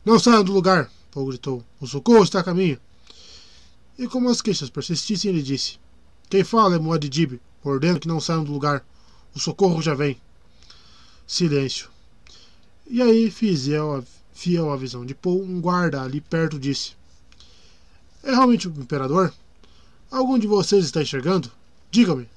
Não 0.05 0.19
saiam 0.19 0.43
do 0.43 0.53
lugar! 0.53 0.91
Paul 1.13 1.27
gritou. 1.29 1.65
O 1.81 1.87
socorro 1.87 2.25
está 2.25 2.41
a 2.41 2.45
caminho. 2.45 2.81
E 3.97 4.09
como 4.09 4.29
as 4.29 4.43
queixas 4.43 4.71
persistissem, 4.71 5.31
ele 5.31 5.41
disse: 5.41 5.79
Quem 6.29 6.43
fala 6.43 6.75
é 6.75 6.81
Muad'Dib. 6.81 7.41
Ordeno 7.63 8.01
que 8.01 8.09
não 8.09 8.21
saiam 8.21 8.43
do 8.43 8.51
lugar. 8.51 8.85
O 9.33 9.39
socorro 9.39 9.81
já 9.81 9.95
vem. 9.95 10.21
Silêncio. 11.29 11.89
E 12.91 13.01
aí 13.01 13.31
Fizel 13.31 14.05
fiel 14.43 14.73
à 14.73 14.77
visão 14.77 15.07
de 15.07 15.15
Paul, 15.15 15.41
um 15.41 15.61
guarda 15.61 16.03
ali 16.03 16.21
perto 16.21 16.59
disse: 16.59 16.95
É 18.25 18.33
realmente 18.33 18.67
o 18.67 18.73
imperador? 18.73 19.33
Algum 20.11 20.37
de 20.37 20.49
vocês 20.49 20.85
está 20.85 21.01
enxergando? 21.01 21.49
Diga-me. 21.93 22.29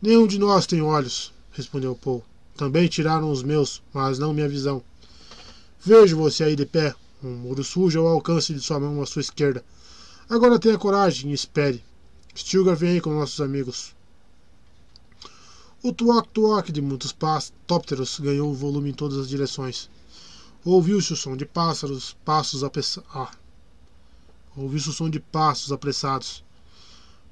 Nenhum 0.00 0.28
de 0.28 0.38
nós 0.38 0.66
tem 0.66 0.80
olhos, 0.80 1.32
respondeu 1.50 1.96
Paul. 1.96 2.24
Também 2.56 2.86
tiraram 2.86 3.32
os 3.32 3.42
meus, 3.42 3.82
mas 3.92 4.20
não 4.20 4.32
minha 4.32 4.48
visão. 4.48 4.80
Vejo 5.84 6.16
você 6.16 6.44
aí 6.44 6.54
de 6.54 6.64
pé, 6.64 6.94
um 7.20 7.30
muro 7.30 7.64
sujo 7.64 7.98
ao 7.98 8.06
alcance 8.06 8.54
de 8.54 8.60
sua 8.60 8.78
mão 8.78 9.02
à 9.02 9.06
sua 9.06 9.22
esquerda. 9.22 9.64
Agora 10.28 10.60
tenha 10.60 10.78
coragem 10.78 11.32
e 11.32 11.34
espere. 11.34 11.82
Stilgar 12.32 12.76
vem 12.76 12.90
aí 12.90 13.00
com 13.00 13.12
nossos 13.12 13.40
amigos. 13.40 13.92
O 15.82 15.92
tuac-tuac 15.92 16.70
de 16.70 16.80
muitos 16.80 17.12
tópteros 17.66 18.20
ganhou 18.20 18.54
volume 18.54 18.90
em 18.90 18.94
todas 18.94 19.18
as 19.18 19.28
direções. 19.28 19.90
Ouviu-se 20.64 21.12
o 21.12 21.16
som 21.16 21.36
de 21.36 21.46
pássaros, 21.46 22.16
passos 22.24 22.62
apressados. 22.62 23.08
Ah. 23.14 23.30
Ouviu-se 24.56 24.90
o 24.90 24.92
som 24.92 25.08
de 25.08 25.18
passos 25.18 25.72
apressados. 25.72 26.44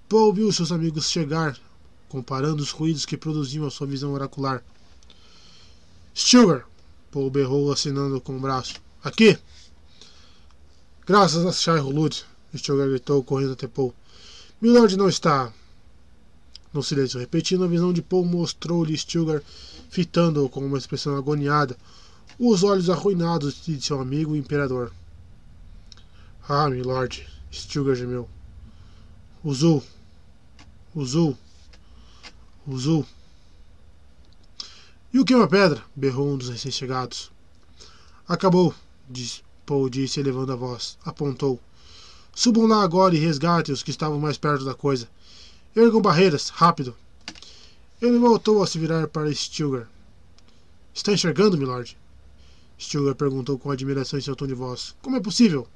Paul 0.08 0.32
viu 0.32 0.50
seus 0.50 0.72
amigos 0.72 1.10
chegar, 1.10 1.58
comparando 2.08 2.62
os 2.62 2.70
ruídos 2.70 3.04
que 3.04 3.16
produziam 3.16 3.66
a 3.66 3.70
sua 3.70 3.86
visão 3.86 4.14
oracular. 4.14 4.64
Stilgar! 6.14 6.66
Paul 7.10 7.30
berrou, 7.30 7.70
assinando 7.70 8.18
com 8.20 8.36
o 8.36 8.40
braço. 8.40 8.76
Aqui! 9.04 9.38
Graças 11.06 11.68
a 11.68 11.82
Hulud, 11.82 12.24
Stilgar 12.56 12.88
gritou, 12.88 13.22
correndo 13.22 13.52
até 13.52 13.66
Paul. 13.66 13.94
Milord 14.60 14.96
não 14.96 15.08
está. 15.08 15.52
No 16.72 16.82
silêncio 16.82 17.20
repetindo, 17.20 17.64
a 17.64 17.68
visão 17.68 17.92
de 17.92 18.00
Paul 18.00 18.24
mostrou-lhe 18.24 18.96
Stilgar 18.96 19.42
fitando-o 19.90 20.48
com 20.48 20.64
uma 20.64 20.78
expressão 20.78 21.16
agoniada 21.16 21.76
os 22.38 22.62
olhos 22.62 22.88
arruinados 22.88 23.64
de 23.64 23.80
seu 23.80 24.00
amigo 24.00 24.32
o 24.32 24.36
imperador. 24.36 24.92
Ah, 26.48 26.70
milord, 26.70 27.28
Stilgar 27.52 27.96
gemeu. 27.96 28.28
Uzul, 29.42 29.82
Uzul, 30.94 31.36
Uzul. 32.66 33.04
E 35.12 35.18
o 35.18 35.24
que 35.24 35.32
é 35.32 35.36
uma 35.36 35.48
pedra? 35.48 35.82
berrou 35.96 36.28
um 36.28 36.38
dos 36.38 36.48
recém-chegados. 36.48 37.30
Acabou, 38.26 38.74
disse, 39.08 39.42
Paul 39.66 39.88
disse, 39.88 40.20
elevando 40.20 40.52
a 40.52 40.56
voz. 40.56 40.96
Apontou. 41.04 41.58
Subam 42.34 42.66
lá 42.66 42.82
agora 42.82 43.14
e 43.14 43.18
resgatem 43.18 43.74
os 43.74 43.82
que 43.82 43.90
estavam 43.90 44.20
mais 44.20 44.38
perto 44.38 44.64
da 44.64 44.74
coisa. 44.74 45.08
Ergam 45.74 46.00
barreiras, 46.00 46.50
rápido. 46.50 46.94
Ele 48.00 48.18
voltou 48.18 48.62
a 48.62 48.66
se 48.66 48.78
virar 48.78 49.08
para 49.08 49.32
Stilgar. 49.34 49.88
Está 50.94 51.12
enxergando, 51.12 51.58
milord? 51.58 51.96
Stilgar 52.78 53.14
perguntou 53.14 53.58
com 53.58 53.70
admiração 53.70 54.18
em 54.18 54.22
seu 54.22 54.36
tom 54.36 54.46
de 54.46 54.54
voz. 54.54 54.94
Como 55.02 55.16
é 55.16 55.20
possível? 55.20 55.66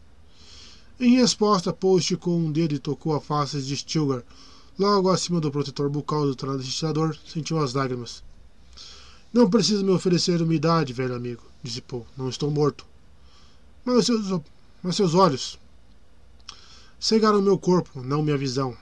Em 1.00 1.16
resposta, 1.16 1.72
Paul 1.72 1.98
esticou 1.98 2.38
um 2.38 2.52
dedo 2.52 2.74
e 2.74 2.78
tocou 2.78 3.14
a 3.14 3.20
face 3.20 3.60
de 3.60 3.76
Stilgar, 3.76 4.22
Logo 4.78 5.10
acima 5.10 5.38
do 5.38 5.50
protetor 5.50 5.90
bucal 5.90 6.24
do 6.24 6.34
transistidador, 6.34 7.14
sentiu 7.26 7.58
as 7.58 7.74
lágrimas. 7.74 8.24
Não 9.30 9.48
precisa 9.48 9.82
me 9.82 9.90
oferecer 9.90 10.40
umidade, 10.40 10.94
velho 10.94 11.14
amigo, 11.14 11.42
disse 11.62 11.82
Paul. 11.82 12.06
Não 12.16 12.28
estou 12.28 12.50
morto. 12.50 12.86
Mas 13.84 14.06
seus, 14.06 14.40
mas 14.82 14.96
seus 14.96 15.14
olhos 15.14 15.58
cegaram 16.98 17.42
meu 17.42 17.58
corpo, 17.58 18.02
não 18.02 18.22
minha 18.22 18.38
visão. 18.38 18.76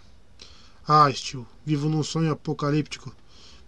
Ah, 0.87 1.13
Steel, 1.13 1.47
vivo 1.67 1.89
num 1.89 2.05
sonho 2.05 2.31
apocalíptico. 2.31 3.13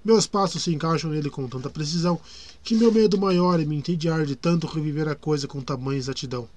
Meus 0.04 0.26
passos 0.26 0.62
se 0.62 0.72
encaixam 0.72 1.10
nele 1.10 1.31
com 1.31 1.49
tanta 1.49 1.70
precisão 1.70 2.20
que 2.62 2.77
meu 2.77 2.93
medo 2.93 3.19
maior 3.19 3.59
é 3.59 3.65
me 3.65 3.77
entediar 3.77 4.25
de 4.25 4.37
tanto 4.37 4.67
reviver 4.67 5.09
a 5.09 5.15
coisa 5.15 5.49
com 5.49 5.61
tamanha 5.61 5.99
exatidão. 5.99 6.49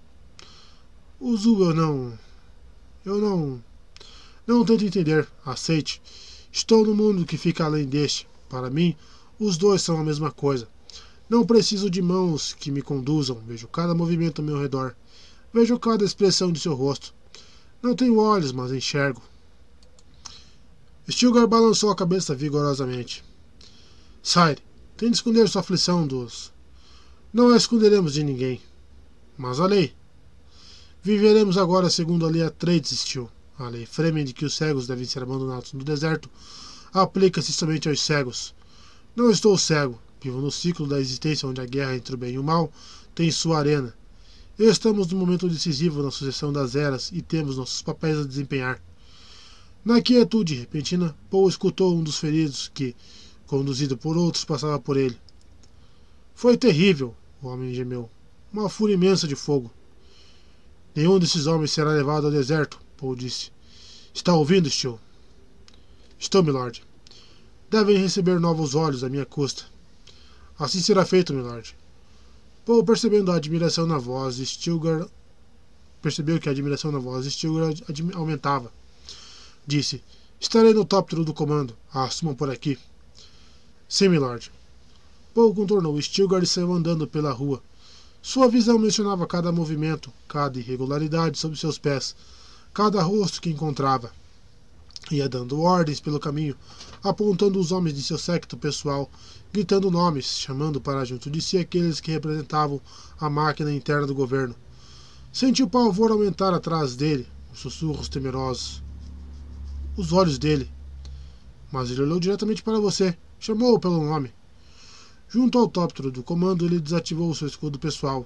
Zul 1.35 1.69
eu 1.69 1.73
não. 1.73 2.19
Eu 3.03 3.17
não. 3.19 3.63
Não 4.45 4.63
tento 4.63 4.85
entender. 4.85 5.27
Aceite. 5.43 6.01
Estou 6.51 6.85
no 6.85 6.93
mundo 6.93 7.25
que 7.25 7.37
fica 7.37 7.65
além 7.65 7.85
deste. 7.85 8.27
Para 8.47 8.69
mim, 8.69 8.95
os 9.39 9.57
dois 9.57 9.81
são 9.81 9.97
a 9.97 10.03
mesma 10.03 10.31
coisa. 10.31 10.67
Não 11.27 11.45
preciso 11.45 11.89
de 11.89 12.01
mãos 12.01 12.53
que 12.53 12.69
me 12.69 12.81
conduzam. 12.81 13.41
Vejo 13.47 13.67
cada 13.67 13.95
movimento 13.95 14.41
ao 14.41 14.45
meu 14.45 14.61
redor. 14.61 14.95
Vejo 15.51 15.79
cada 15.79 16.05
expressão 16.05 16.51
de 16.51 16.59
seu 16.59 16.75
rosto. 16.75 17.13
Não 17.81 17.95
tenho 17.95 18.19
olhos, 18.19 18.51
mas 18.51 18.71
enxergo. 18.71 19.21
Stilgar 21.09 21.47
balançou 21.47 21.89
a 21.89 21.95
cabeça 21.95 22.35
vigorosamente. 22.35 23.23
Sire, 24.95 24.97
tente 24.97 25.15
esconder 25.15 25.47
sua 25.49 25.61
aflição 25.61 26.07
dos. 26.07 26.53
Não 27.33 27.49
a 27.49 27.57
esconderemos 27.57 28.13
de 28.13 28.23
ninguém. 28.23 28.61
Mas 29.37 29.59
a 29.59 29.65
lei. 29.65 29.93
Viveremos 31.03 31.57
agora 31.57 31.89
segundo 31.89 32.25
a 32.25 32.29
lei 32.29 32.43
Atreides. 32.43 33.05
A 33.59 33.69
lei 33.69 33.85
Fremen 33.85 34.25
de 34.25 34.33
que 34.33 34.45
os 34.45 34.55
cegos 34.55 34.87
devem 34.87 35.05
ser 35.05 35.23
abandonados 35.23 35.73
no 35.73 35.83
deserto 35.83 36.29
aplica-se 36.93 37.51
somente 37.51 37.89
aos 37.89 38.01
cegos. 38.01 38.55
Não 39.15 39.29
estou 39.29 39.57
cego. 39.57 39.99
Vivo 40.21 40.39
no 40.39 40.49
ciclo 40.49 40.87
da 40.87 40.99
existência 40.99 41.47
onde 41.47 41.61
a 41.61 41.65
guerra 41.65 41.95
entre 41.95 42.15
o 42.15 42.17
bem 42.17 42.33
e 42.33 42.39
o 42.39 42.43
mal 42.43 42.71
tem 43.13 43.29
sua 43.31 43.59
arena. 43.59 43.93
Estamos 44.57 45.07
no 45.07 45.17
momento 45.17 45.49
decisivo 45.49 46.01
na 46.01 46.09
sucessão 46.09 46.53
das 46.53 46.75
eras 46.75 47.11
e 47.11 47.21
temos 47.21 47.57
nossos 47.57 47.81
papéis 47.81 48.17
a 48.17 48.23
desempenhar. 48.23 48.81
Na 49.83 50.01
quietude 50.01 50.55
repentina, 50.55 51.15
Paul 51.29 51.47
escutou 51.47 51.95
um 51.95 52.01
dos 52.01 52.17
feridos 52.17 52.71
que, 52.73 52.95
conduzido 53.47 53.97
por 53.97 54.17
outros, 54.17 54.45
passava 54.45 54.79
por 54.79 54.97
ele. 54.97 55.17
Foi 56.33 56.57
terrível, 56.57 57.15
o 57.41 57.47
homem 57.47 57.73
gemeu. 57.73 58.09
Uma 58.51 58.69
fúria 58.69 58.95
imensa 58.95 59.27
de 59.27 59.35
fogo. 59.35 59.71
Nenhum 60.95 61.19
desses 61.19 61.45
homens 61.45 61.71
será 61.71 61.91
levado 61.91 62.25
ao 62.25 62.31
deserto, 62.31 62.79
Paul 62.97 63.15
disse. 63.15 63.51
Está 64.13 64.33
ouvindo, 64.33 64.69
Steel? 64.69 64.99
Estou, 66.17 66.41
milord. 66.41 66.83
Devem 67.69 67.97
receber 67.97 68.39
novos 68.39 68.75
olhos 68.75 69.03
à 69.03 69.09
minha 69.09 69.25
custa. 69.25 69.63
Assim 70.57 70.79
será 70.79 71.05
feito, 71.05 71.33
milord. 71.33 71.75
Paul, 72.65 72.83
percebendo 72.83 73.31
a 73.31 73.35
admiração 73.35 73.85
na 73.85 73.97
voz, 73.97 74.37
Stilgar 74.37 75.07
percebeu 76.01 76.39
que 76.39 76.47
a 76.47 76.51
admiração 76.51 76.91
na 76.91 76.99
voz 76.99 77.25
de 77.25 77.31
Stilgar 77.31 77.73
aumentava. 78.13 78.71
Disse: 79.67 80.03
Estarei 80.39 80.73
no 80.73 80.85
tóptero 80.85 81.25
do 81.25 81.33
comando. 81.33 81.75
Assumam 81.93 82.35
por 82.35 82.49
aqui. 82.49 82.77
Sim, 83.87 84.09
milord. 84.09 84.51
Paul 85.33 85.53
contornou 85.53 86.01
Stilgar 86.01 86.43
e 86.43 86.47
saiu 86.47 86.73
andando 86.73 87.07
pela 87.07 87.31
rua. 87.31 87.61
Sua 88.21 88.47
visão 88.47 88.79
mencionava 88.79 89.27
cada 89.27 89.51
movimento, 89.51 90.11
cada 90.27 90.57
irregularidade 90.59 91.37
sob 91.37 91.55
seus 91.57 91.77
pés, 91.77 92.15
cada 92.73 93.01
rosto 93.01 93.41
que 93.41 93.49
encontrava. 93.49 94.11
Ia 95.11 95.29
dando 95.29 95.61
ordens 95.61 95.99
pelo 95.99 96.19
caminho, 96.19 96.55
apontando 97.03 97.59
os 97.59 97.71
homens 97.71 97.95
de 97.95 98.01
seu 98.01 98.17
séquito 98.17 98.57
pessoal, 98.57 99.09
gritando 99.53 99.91
nomes, 99.91 100.25
chamando 100.25 100.81
para 100.81 101.05
junto 101.05 101.29
de 101.29 101.41
si 101.41 101.57
aqueles 101.57 101.99
que 101.99 102.11
representavam 102.11 102.81
a 103.19 103.29
máquina 103.29 103.71
interna 103.71 104.07
do 104.07 104.15
governo. 104.15 104.55
Sentiu 105.31 105.67
o 105.67 105.69
pavor 105.69 106.11
aumentar 106.11 106.53
atrás 106.53 106.95
dele, 106.95 107.27
os 107.53 107.59
sussurros 107.59 108.09
temerosos 108.09 108.83
os 109.97 110.11
olhos 110.11 110.37
dele. 110.37 110.69
Mas 111.71 111.89
ele 111.89 112.01
olhou 112.01 112.19
diretamente 112.19 112.63
para 112.63 112.79
você, 112.79 113.17
chamou-o 113.45 113.79
pelo 113.79 114.03
nome. 114.03 114.33
Junto 115.29 115.59
ao 115.59 115.67
tóptero 115.67 116.09
do 116.09 116.23
comando, 116.23 116.65
ele 116.65 116.79
desativou 116.79 117.35
seu 117.35 117.47
escudo 117.47 117.77
pessoal, 117.77 118.25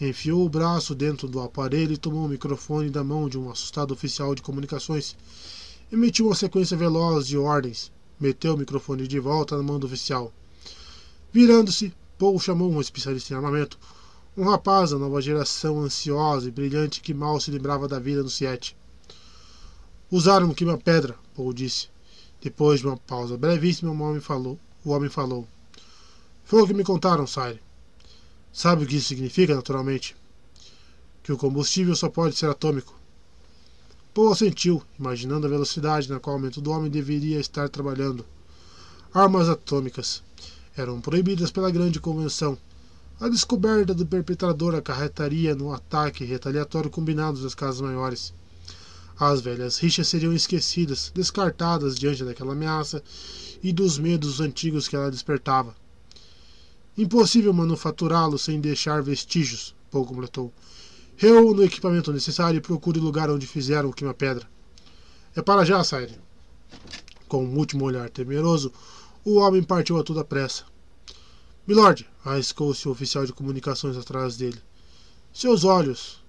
enfiou 0.00 0.44
o 0.44 0.48
braço 0.48 0.96
dentro 0.96 1.28
do 1.28 1.40
aparelho 1.40 1.92
e 1.92 1.96
tomou 1.96 2.24
o 2.24 2.28
microfone 2.28 2.90
da 2.90 3.04
mão 3.04 3.28
de 3.28 3.38
um 3.38 3.50
assustado 3.50 3.92
oficial 3.92 4.34
de 4.34 4.42
comunicações. 4.42 5.16
Emitiu 5.92 6.26
uma 6.26 6.34
sequência 6.34 6.76
veloz 6.76 7.28
de 7.28 7.38
ordens. 7.38 7.92
Meteu 8.18 8.54
o 8.54 8.58
microfone 8.58 9.06
de 9.06 9.20
volta 9.20 9.56
na 9.56 9.62
mão 9.62 9.78
do 9.78 9.86
oficial. 9.86 10.32
Virando-se, 11.32 11.94
Paul 12.18 12.40
chamou 12.40 12.68
um 12.68 12.80
especialista 12.80 13.32
em 13.32 13.36
armamento, 13.36 13.78
um 14.36 14.42
rapaz 14.42 14.90
da 14.90 14.98
nova 14.98 15.22
geração 15.22 15.80
ansiosa 15.80 16.48
e 16.48 16.50
brilhante 16.50 17.00
que 17.00 17.14
mal 17.14 17.40
se 17.40 17.52
lembrava 17.52 17.86
da 17.86 18.00
vida 18.00 18.24
no 18.24 18.30
Siete. 18.30 18.76
Usaram 20.10 20.52
que 20.52 20.64
uma 20.64 20.76
pedra, 20.76 21.14
Paul 21.36 21.52
disse. 21.52 21.88
Depois 22.40 22.80
de 22.80 22.86
uma 22.86 22.96
pausa 22.96 23.36
brevíssima, 23.36 23.90
o 23.90 24.00
homem 24.00 24.20
falou. 24.20 24.58
O 24.84 24.90
homem 24.90 25.10
falou. 25.10 25.46
Foi 26.44 26.62
o 26.62 26.66
que 26.66 26.74
me 26.74 26.84
contaram, 26.84 27.26
Sire. 27.26 27.60
Sabe 28.52 28.84
o 28.84 28.86
que 28.86 28.96
isso 28.96 29.08
significa, 29.08 29.54
naturalmente? 29.54 30.16
Que 31.22 31.32
o 31.32 31.36
combustível 31.36 31.94
só 31.94 32.08
pode 32.08 32.36
ser 32.36 32.48
atômico. 32.48 32.98
Paul 34.14 34.32
assentiu, 34.32 34.82
imaginando 34.98 35.46
a 35.46 35.50
velocidade 35.50 36.10
na 36.10 36.18
qual 36.18 36.36
o 36.36 36.38
método 36.38 36.62
do 36.62 36.70
homem 36.70 36.90
deveria 36.90 37.38
estar 37.38 37.68
trabalhando. 37.68 38.24
Armas 39.12 39.48
atômicas 39.48 40.22
eram 40.76 41.00
proibidas 41.00 41.50
pela 41.50 41.70
Grande 41.70 42.00
Convenção. 42.00 42.56
A 43.20 43.28
descoberta 43.28 43.92
do 43.92 44.06
perpetrador 44.06 44.74
acarretaria 44.74 45.54
no 45.54 45.72
ataque 45.72 46.24
retaliatório 46.24 46.90
combinado 46.90 47.42
das 47.42 47.54
casas 47.54 47.80
maiores. 47.80 48.32
As 49.20 49.40
velhas 49.40 49.78
rixas 49.78 50.06
seriam 50.06 50.32
esquecidas, 50.32 51.10
descartadas 51.12 51.98
diante 51.98 52.24
daquela 52.24 52.52
ameaça 52.52 53.02
e 53.60 53.72
dos 53.72 53.98
medos 53.98 54.40
antigos 54.40 54.86
que 54.86 54.94
ela 54.94 55.10
despertava. 55.10 55.74
Impossível 56.96 57.52
manufaturá-lo 57.52 58.38
sem 58.38 58.60
deixar 58.60 59.02
vestígios, 59.02 59.74
Paul 59.90 60.06
completou. 60.06 60.52
Reúna 61.16 61.62
o 61.62 61.64
equipamento 61.64 62.12
necessário 62.12 62.58
e 62.58 62.60
procure 62.60 63.00
o 63.00 63.02
lugar 63.02 63.28
onde 63.28 63.46
fizeram 63.46 63.88
o 63.88 63.92
queima-pedra. 63.92 64.48
É 65.34 65.42
para 65.42 65.64
já, 65.64 65.82
Sire. 65.82 66.16
Com 67.26 67.44
um 67.44 67.56
último 67.56 67.84
olhar 67.84 68.08
temeroso, 68.10 68.72
o 69.24 69.38
homem 69.38 69.64
partiu 69.64 69.98
a 69.98 70.04
toda 70.04 70.24
pressa. 70.24 70.64
Milord, 71.66 72.08
arriscou-se 72.24 72.86
o 72.88 72.92
oficial 72.92 73.26
de 73.26 73.32
comunicações 73.32 73.96
atrás 73.96 74.36
dele. 74.36 74.60
Seus 75.32 75.64
olhos, 75.64 76.22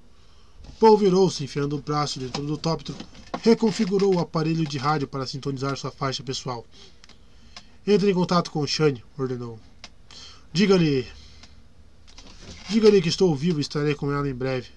Paul 0.79 0.97
virou-se, 0.97 1.43
enfiando 1.43 1.75
o 1.75 1.81
braço 1.81 2.19
dentro 2.19 2.41
do 2.45 2.57
tóptero, 2.57 2.97
reconfigurou 3.43 4.15
o 4.15 4.19
aparelho 4.19 4.65
de 4.65 4.77
rádio 4.77 5.09
para 5.09 5.27
sintonizar 5.27 5.75
sua 5.75 5.91
faixa 5.91 6.23
pessoal. 6.23 6.65
Entre 7.85 8.09
em 8.09 8.13
contato 8.13 8.49
com 8.49 8.65
Shane, 8.65 9.03
ordenou. 9.17 9.59
Diga-lhe. 10.53 11.05
Diga-lhe 12.69 13.01
que 13.01 13.09
estou 13.09 13.35
vivo 13.35 13.59
e 13.59 13.61
estarei 13.61 13.93
com 13.93 14.09
ela 14.09 14.29
em 14.29 14.33
breve. 14.33 14.69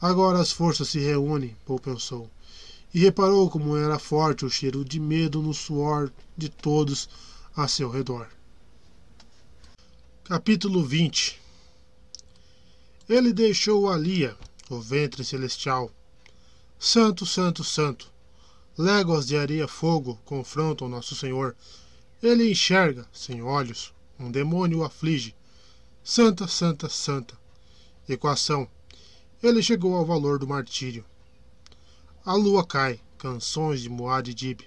Agora 0.00 0.40
as 0.40 0.52
forças 0.52 0.88
se 0.88 0.98
reúnem, 0.98 1.54
Paul 1.66 1.78
pensou, 1.78 2.30
e 2.94 3.00
reparou 3.00 3.50
como 3.50 3.76
era 3.76 3.98
forte 3.98 4.46
o 4.46 4.50
cheiro 4.50 4.84
de 4.84 4.98
medo 4.98 5.42
no 5.42 5.52
suor 5.52 6.10
de 6.36 6.48
todos 6.48 7.10
a 7.54 7.68
seu 7.68 7.90
redor. 7.90 8.28
Capítulo 10.24 10.82
20 10.82 11.38
Ele 13.08 13.32
deixou 13.32 13.90
Alia, 13.90 14.36
o 14.68 14.80
ventre 14.80 15.24
celestial. 15.24 15.90
Santo, 16.78 17.24
santo, 17.26 17.64
santo. 17.64 18.12
Léguas 18.76 19.26
de 19.26 19.36
areia 19.36 19.66
fogo 19.66 20.20
confrontam 20.24 20.88
Nosso 20.88 21.16
Senhor. 21.16 21.56
Ele 22.22 22.50
enxerga, 22.50 23.06
sem 23.12 23.42
olhos, 23.42 23.92
um 24.18 24.30
demônio 24.30 24.78
o 24.78 24.84
aflige. 24.84 25.34
Santa, 26.04 26.46
santa, 26.46 26.88
santa. 26.88 27.36
Equação. 28.08 28.68
Ele 29.42 29.62
chegou 29.62 29.94
ao 29.94 30.06
valor 30.06 30.38
do 30.38 30.46
martírio. 30.46 31.04
A 32.24 32.34
lua 32.34 32.64
cai. 32.64 33.00
Canções 33.18 33.80
de 33.80 33.88
Moad 33.88 34.32
Dib. 34.32 34.60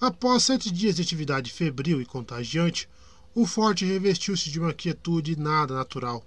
Após 0.00 0.42
sete 0.42 0.68
dias 0.70 0.96
de 0.96 1.02
atividade 1.02 1.52
febril 1.52 2.00
e 2.00 2.04
contagiante, 2.04 2.88
o 3.34 3.46
forte 3.46 3.84
revestiu-se 3.84 4.50
de 4.50 4.58
uma 4.58 4.72
quietude 4.72 5.36
nada 5.36 5.74
natural. 5.74 6.24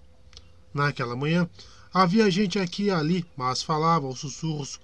Naquela 0.73 1.15
manhã, 1.15 1.49
Havia 1.99 2.29
gente 2.29 2.59
aqui 2.59 2.83
e 2.83 2.91
ali, 2.91 3.25
mas 3.35 3.63
falavam 3.63 4.09
aos 4.09 4.19
sussurros, 4.19 4.79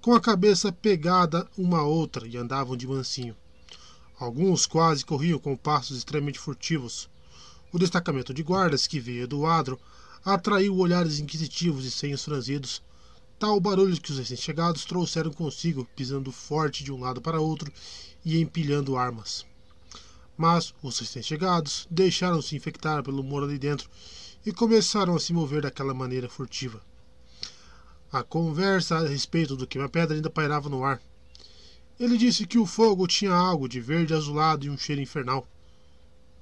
com 0.00 0.14
a 0.14 0.20
cabeça 0.22 0.72
pegada 0.72 1.46
uma 1.54 1.80
a 1.80 1.84
outra 1.84 2.26
e 2.26 2.34
andavam 2.34 2.74
de 2.78 2.86
mansinho. 2.86 3.36
Alguns 4.18 4.64
quase 4.64 5.04
corriam 5.04 5.38
com 5.38 5.54
passos 5.54 5.98
extremamente 5.98 6.38
furtivos. 6.38 7.10
O 7.70 7.78
destacamento 7.78 8.32
de 8.32 8.42
guardas 8.42 8.86
que 8.86 8.98
veio 8.98 9.28
do 9.28 9.44
adro 9.44 9.78
atraiu 10.24 10.74
olhares 10.78 11.18
inquisitivos 11.18 11.84
e 11.84 11.90
senhos 11.90 12.24
franzidos. 12.24 12.82
tal 13.38 13.60
barulho 13.60 14.00
que 14.00 14.10
os 14.10 14.18
recém-chegados 14.18 14.86
trouxeram 14.86 15.34
consigo, 15.34 15.86
pisando 15.94 16.32
forte 16.32 16.82
de 16.82 16.90
um 16.90 17.00
lado 17.00 17.20
para 17.20 17.38
outro 17.38 17.70
e 18.24 18.40
empilhando 18.40 18.96
armas. 18.96 19.44
Mas 20.38 20.72
os 20.82 20.98
recém-chegados 20.98 21.86
deixaram-se 21.90 22.56
infectar 22.56 23.02
pelo 23.02 23.20
humor 23.20 23.44
ali 23.44 23.58
dentro 23.58 23.90
e 24.46 24.52
começaram 24.52 25.16
a 25.16 25.18
se 25.18 25.32
mover 25.32 25.62
daquela 25.62 25.92
maneira 25.92 26.28
furtiva. 26.28 26.80
A 28.12 28.22
conversa 28.22 28.96
a 28.96 29.08
respeito 29.08 29.56
do 29.56 29.66
queima-pedra 29.66 30.14
ainda 30.14 30.30
pairava 30.30 30.68
no 30.68 30.84
ar. 30.84 31.02
Ele 31.98 32.16
disse 32.16 32.46
que 32.46 32.56
o 32.56 32.64
fogo 32.64 33.08
tinha 33.08 33.34
algo 33.34 33.68
de 33.68 33.80
verde 33.80 34.14
azulado 34.14 34.64
e 34.64 34.70
um 34.70 34.78
cheiro 34.78 35.02
infernal. 35.02 35.48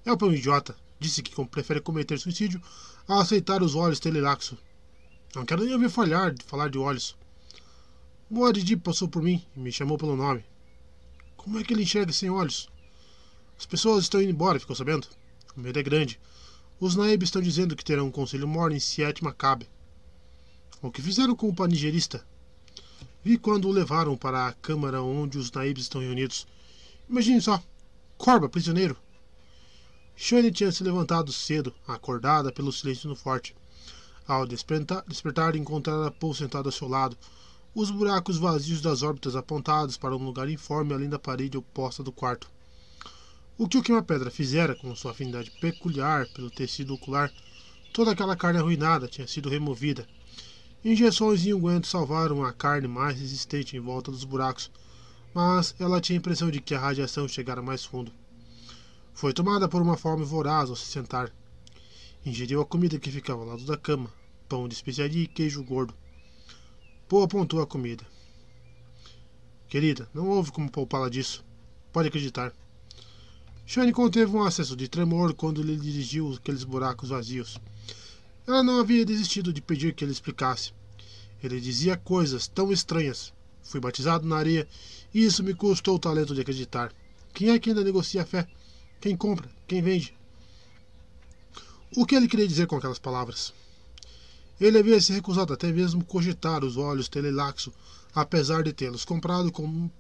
É 0.05 0.13
um 0.13 0.33
idiota. 0.33 0.77
Disse 1.01 1.23
que 1.23 1.45
prefere 1.47 1.81
cometer 1.81 2.19
suicídio 2.19 2.61
a 3.09 3.23
aceitar 3.23 3.63
os 3.63 3.75
olhos 3.75 3.99
telelaxo. 3.99 4.59
Não 5.35 5.47
quero 5.47 5.65
nem 5.65 5.73
ouvir 5.73 5.89
falhar, 5.89 6.35
falar 6.45 6.69
de 6.69 6.77
olhos. 6.77 7.17
Moadidi 8.29 8.77
passou 8.77 9.09
por 9.09 9.23
mim 9.23 9.43
e 9.57 9.61
me 9.61 9.73
chamou 9.73 9.97
pelo 9.97 10.15
nome. 10.15 10.45
Como 11.37 11.59
é 11.59 11.65
que 11.65 11.73
ele 11.73 11.83
enxerga 11.83 12.13
sem 12.13 12.29
olhos? 12.29 12.69
As 13.59 13.65
pessoas 13.65 14.05
estão 14.05 14.21
indo 14.21 14.31
embora, 14.31 14.61
ficou 14.61 14.77
sabendo? 14.77 15.09
O 15.57 15.61
medo 15.61 15.79
é 15.79 15.83
grande. 15.83 16.21
Os 16.85 16.95
naibes 16.95 17.29
estão 17.29 17.41
dizendo 17.41 17.75
que 17.75 17.83
terão 17.83 18.09
um 18.09 18.11
conselho 18.11 18.47
morno 18.47 18.77
em 18.77 18.79
Siet 18.79 19.25
Macabe. 19.25 19.71
O 20.83 20.91
que 20.91 21.01
fizeram 21.01 21.35
com 21.35 21.49
o 21.49 21.55
panigerista? 21.55 22.23
Vi 23.25 23.39
quando 23.39 23.67
o 23.67 23.73
levaram 23.73 24.19
para 24.19 24.49
a 24.49 24.53
câmara 24.53 25.01
onde 25.01 25.39
os 25.39 25.51
naibes 25.51 25.85
estão 25.85 26.03
reunidos. 26.03 26.47
Imagine 27.09 27.41
só. 27.41 27.63
Corba, 28.19 28.51
prisioneiro. 28.51 28.99
Shane 30.15 30.53
tinha 30.53 30.71
se 30.71 30.85
levantado 30.85 31.33
cedo, 31.33 31.75
acordada 31.89 32.53
pelo 32.53 32.71
silêncio 32.71 33.09
no 33.09 33.17
forte. 33.17 33.57
Ao 34.29 34.47
despertar, 34.47 35.03
despertar 35.09 35.57
encontrara 35.57 36.11
Paul 36.11 36.35
sentado 36.35 36.67
ao 36.67 36.73
seu 36.73 36.87
lado, 36.87 37.17
os 37.75 37.91
buracos 37.91 38.37
vazios 38.37 38.83
das 38.83 39.03
órbitas 39.03 39.35
apontados 39.35 39.97
para 39.97 40.15
um 40.15 40.23
lugar 40.23 40.51
informe 40.51 40.93
além 40.93 41.09
da 41.09 41.19
parede 41.19 41.57
oposta 41.57 42.03
do 42.03 42.13
quarto. 42.13 42.53
O 43.57 43.69
que 43.69 43.79
o 43.79 43.83
queima-pedra 43.83 44.33
fizera 44.33 44.75
com 44.75 44.97
sua 44.97 45.13
afinidade 45.13 45.53
peculiar 45.61 46.27
pelo 46.35 46.51
tecido 46.51 46.93
ocular, 46.93 47.33
toda 47.93 48.11
aquela 48.11 48.35
carne 48.35 48.59
arruinada 48.59 49.07
tinha 49.07 49.29
sido 49.29 49.49
removida. 49.49 50.09
Injeções 50.85 51.47
e 51.47 51.55
ungüentos 51.55 51.89
salvaram 51.89 52.45
a 52.45 52.53
carne 52.53 52.89
mais 52.89 53.17
resistente 53.17 53.77
em 53.77 53.81
volta 53.81 54.11
dos 54.11 54.25
buracos, 54.25 54.73
mas 55.33 55.73
ela 55.79 56.01
tinha 56.01 56.17
a 56.17 56.19
impressão 56.19 56.51
de 56.51 56.61
que 56.61 56.75
a 56.75 56.81
radiação 56.81 57.29
chegara 57.29 57.63
mais 57.63 57.85
fundo. 57.85 58.11
Foi 59.15 59.33
tomada 59.33 59.69
por 59.69 59.81
uma 59.81 59.97
fome 59.97 60.25
voraz 60.25 60.69
ao 60.69 60.75
se 60.75 60.87
sentar. 60.87 61.33
Ingeriu 62.27 62.61
a 62.61 62.67
comida 62.67 62.99
que 62.99 63.13
ficava 63.13 63.43
ao 63.43 63.47
lado 63.47 63.65
da 63.65 63.77
cama, 63.77 64.13
pão 64.49 64.67
de 64.67 64.75
especiaria 64.75 65.23
e 65.23 65.29
queijo 65.29 65.63
gordo. 65.63 65.95
Poe 67.09 67.23
apontou 67.23 67.63
a 67.63 67.67
comida. 67.69 68.05
Querida, 69.69 70.09
não 70.13 70.29
houve 70.29 70.51
como 70.51 70.69
poupá-la 70.69 71.09
disso. 71.09 71.45
Pode 71.93 72.09
acreditar. 72.09 72.53
Shane 73.67 73.93
conteve 73.93 74.31
um 74.37 74.43
acesso 74.43 74.77
de 74.77 74.89
tremor 74.89 75.33
quando 75.33 75.63
lhe 75.63 75.77
dirigiu 75.77 76.35
aqueles 76.35 76.65
buracos 76.65 77.09
vazios. 77.09 77.59
Ela 78.47 78.63
não 78.63 78.79
havia 78.79 79.07
desistido 79.07 79.55
de 79.55 79.63
pedir 79.63 79.95
que 79.95 80.05
ele 80.05 80.13
explicasse. 80.13 80.73
Ele 81.43 81.59
dizia 81.59 81.97
coisas 81.97 82.47
tão 82.47 82.71
estranhas. 82.71 83.33
Fui 83.63 83.81
batizado 83.81 84.29
na 84.29 84.37
areia 84.37 84.69
e 85.15 85.25
isso 85.25 85.43
me 85.43 85.55
custou 85.55 85.97
o 85.97 85.99
talento 85.99 86.35
de 86.35 86.43
acreditar. 86.43 86.93
Quem 87.33 87.51
é 87.51 87.59
que 87.59 87.71
ainda 87.71 87.83
negocia 87.83 88.23
a 88.23 88.27
fé? 88.27 88.47
Quem 89.01 89.17
compra? 89.17 89.51
Quem 89.67 89.81
vende? 89.81 90.15
O 91.97 92.05
que 92.05 92.15
ele 92.15 92.29
queria 92.29 92.47
dizer 92.47 92.67
com 92.67 92.77
aquelas 92.77 92.99
palavras? 92.99 93.55
Ele 94.61 94.79
havia 94.79 95.01
se 95.01 95.13
recusado 95.13 95.55
até 95.55 95.73
mesmo 95.73 96.05
cogitar 96.05 96.63
os 96.63 96.77
olhos 96.77 97.09
telelaxo, 97.09 97.73
apesar 98.15 98.63
de 98.63 98.75
tê-los 98.75 99.07
comprado 99.07 99.51
com, 99.51 99.91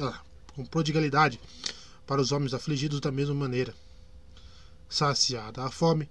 ah, 0.00 0.20
com 0.54 0.64
prodigalidade 0.64 1.38
para 2.10 2.20
os 2.20 2.32
homens 2.32 2.52
afligidos 2.52 2.98
da 2.98 3.12
mesma 3.12 3.36
maneira. 3.36 3.72
Saciada 4.88 5.62
a 5.62 5.70
fome, 5.70 6.10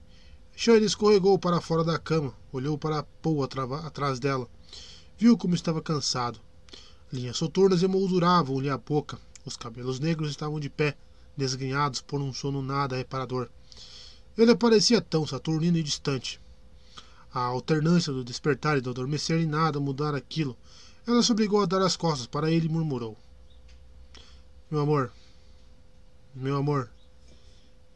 Shane 0.55 0.85
escorregou 0.85 1.37
para 1.37 1.59
fora 1.59 1.83
da 1.83 1.99
cama, 1.99 2.33
olhou 2.53 2.77
para 2.77 3.03
Paul 3.21 3.43
atrás 3.43 4.17
dela. 4.17 4.47
Viu 5.17 5.37
como 5.37 5.55
estava 5.55 5.81
cansado. 5.81 6.39
Linhas 7.11 7.35
soturnas 7.35 7.83
emolduravam-lhe 7.83 8.69
a 8.69 8.77
boca. 8.77 9.19
Os 9.45 9.57
cabelos 9.57 9.99
negros 9.99 10.29
estavam 10.29 10.57
de 10.57 10.69
pé, 10.69 10.95
desgrenhados 11.35 11.99
por 11.99 12.21
um 12.21 12.31
sono 12.31 12.61
nada 12.61 12.95
reparador. 12.95 13.49
Ele 14.37 14.55
parecia 14.55 15.01
tão 15.01 15.27
saturnino 15.27 15.79
e 15.79 15.83
distante. 15.83 16.39
A 17.33 17.41
alternância 17.41 18.13
do 18.13 18.23
despertar 18.23 18.77
e 18.77 18.81
do 18.81 18.91
adormecer 18.91 19.37
em 19.37 19.45
nada 19.45 19.81
mudara 19.81 20.17
aquilo. 20.17 20.55
Ela 21.05 21.21
se 21.21 21.33
obrigou 21.33 21.61
a 21.61 21.65
dar 21.65 21.81
as 21.81 21.97
costas 21.97 22.25
para 22.25 22.49
ele 22.49 22.67
e 22.67 22.71
murmurou: 22.71 23.17
Meu 24.71 24.79
amor, 24.79 25.11
meu 26.39 26.55
amor. 26.55 26.89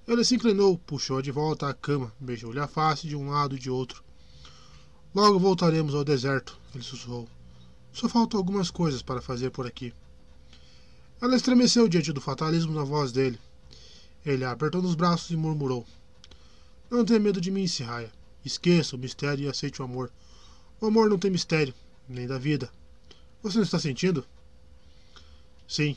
Ele 0.06 0.24
se 0.26 0.36
inclinou, 0.36 0.78
puxou 0.78 1.22
de 1.22 1.32
volta 1.32 1.70
à 1.70 1.74
cama, 1.74 2.12
beijou-lhe 2.20 2.60
a 2.60 2.68
face 2.68 3.08
de 3.08 3.16
um 3.16 3.30
lado 3.30 3.56
e 3.56 3.60
de 3.60 3.70
outro. 3.70 4.04
Logo 5.16 5.40
voltaremos 5.40 5.96
ao 5.96 6.04
deserto, 6.04 6.60
ele 6.76 6.84
sussurrou. 6.84 7.30
Só 7.94 8.10
faltam 8.10 8.38
algumas 8.38 8.70
coisas 8.70 9.02
para 9.02 9.22
fazer 9.22 9.50
por 9.52 9.66
aqui. 9.66 9.94
Ela 11.22 11.38
estremeceu 11.38 11.88
diante 11.88 12.12
do 12.12 12.20
fatalismo 12.20 12.74
na 12.74 12.84
voz 12.84 13.14
dele. 13.14 13.40
Ele 14.26 14.44
a 14.44 14.52
apertou 14.52 14.82
nos 14.82 14.96
braços 14.96 15.30
e 15.30 15.38
murmurou: 15.38 15.86
Não 16.90 17.06
tenha 17.06 17.20
medo 17.20 17.40
de 17.40 17.50
mim, 17.50 17.66
Sirraia. 17.66 18.12
Esqueça 18.44 18.98
o 18.98 19.00
mistério 19.00 19.46
e 19.46 19.48
aceite 19.48 19.82
o 19.82 19.86
amor. 19.86 20.12
O 20.82 20.88
amor 20.88 21.10
não 21.10 21.18
tem 21.18 21.32
mistério, 21.32 21.74
nem 22.10 22.28
da 22.28 22.38
vida. 22.38 22.70
Você 23.42 23.58
não 23.58 23.64
está 23.64 23.80
sentindo? 23.80 24.26
Sim, 25.66 25.96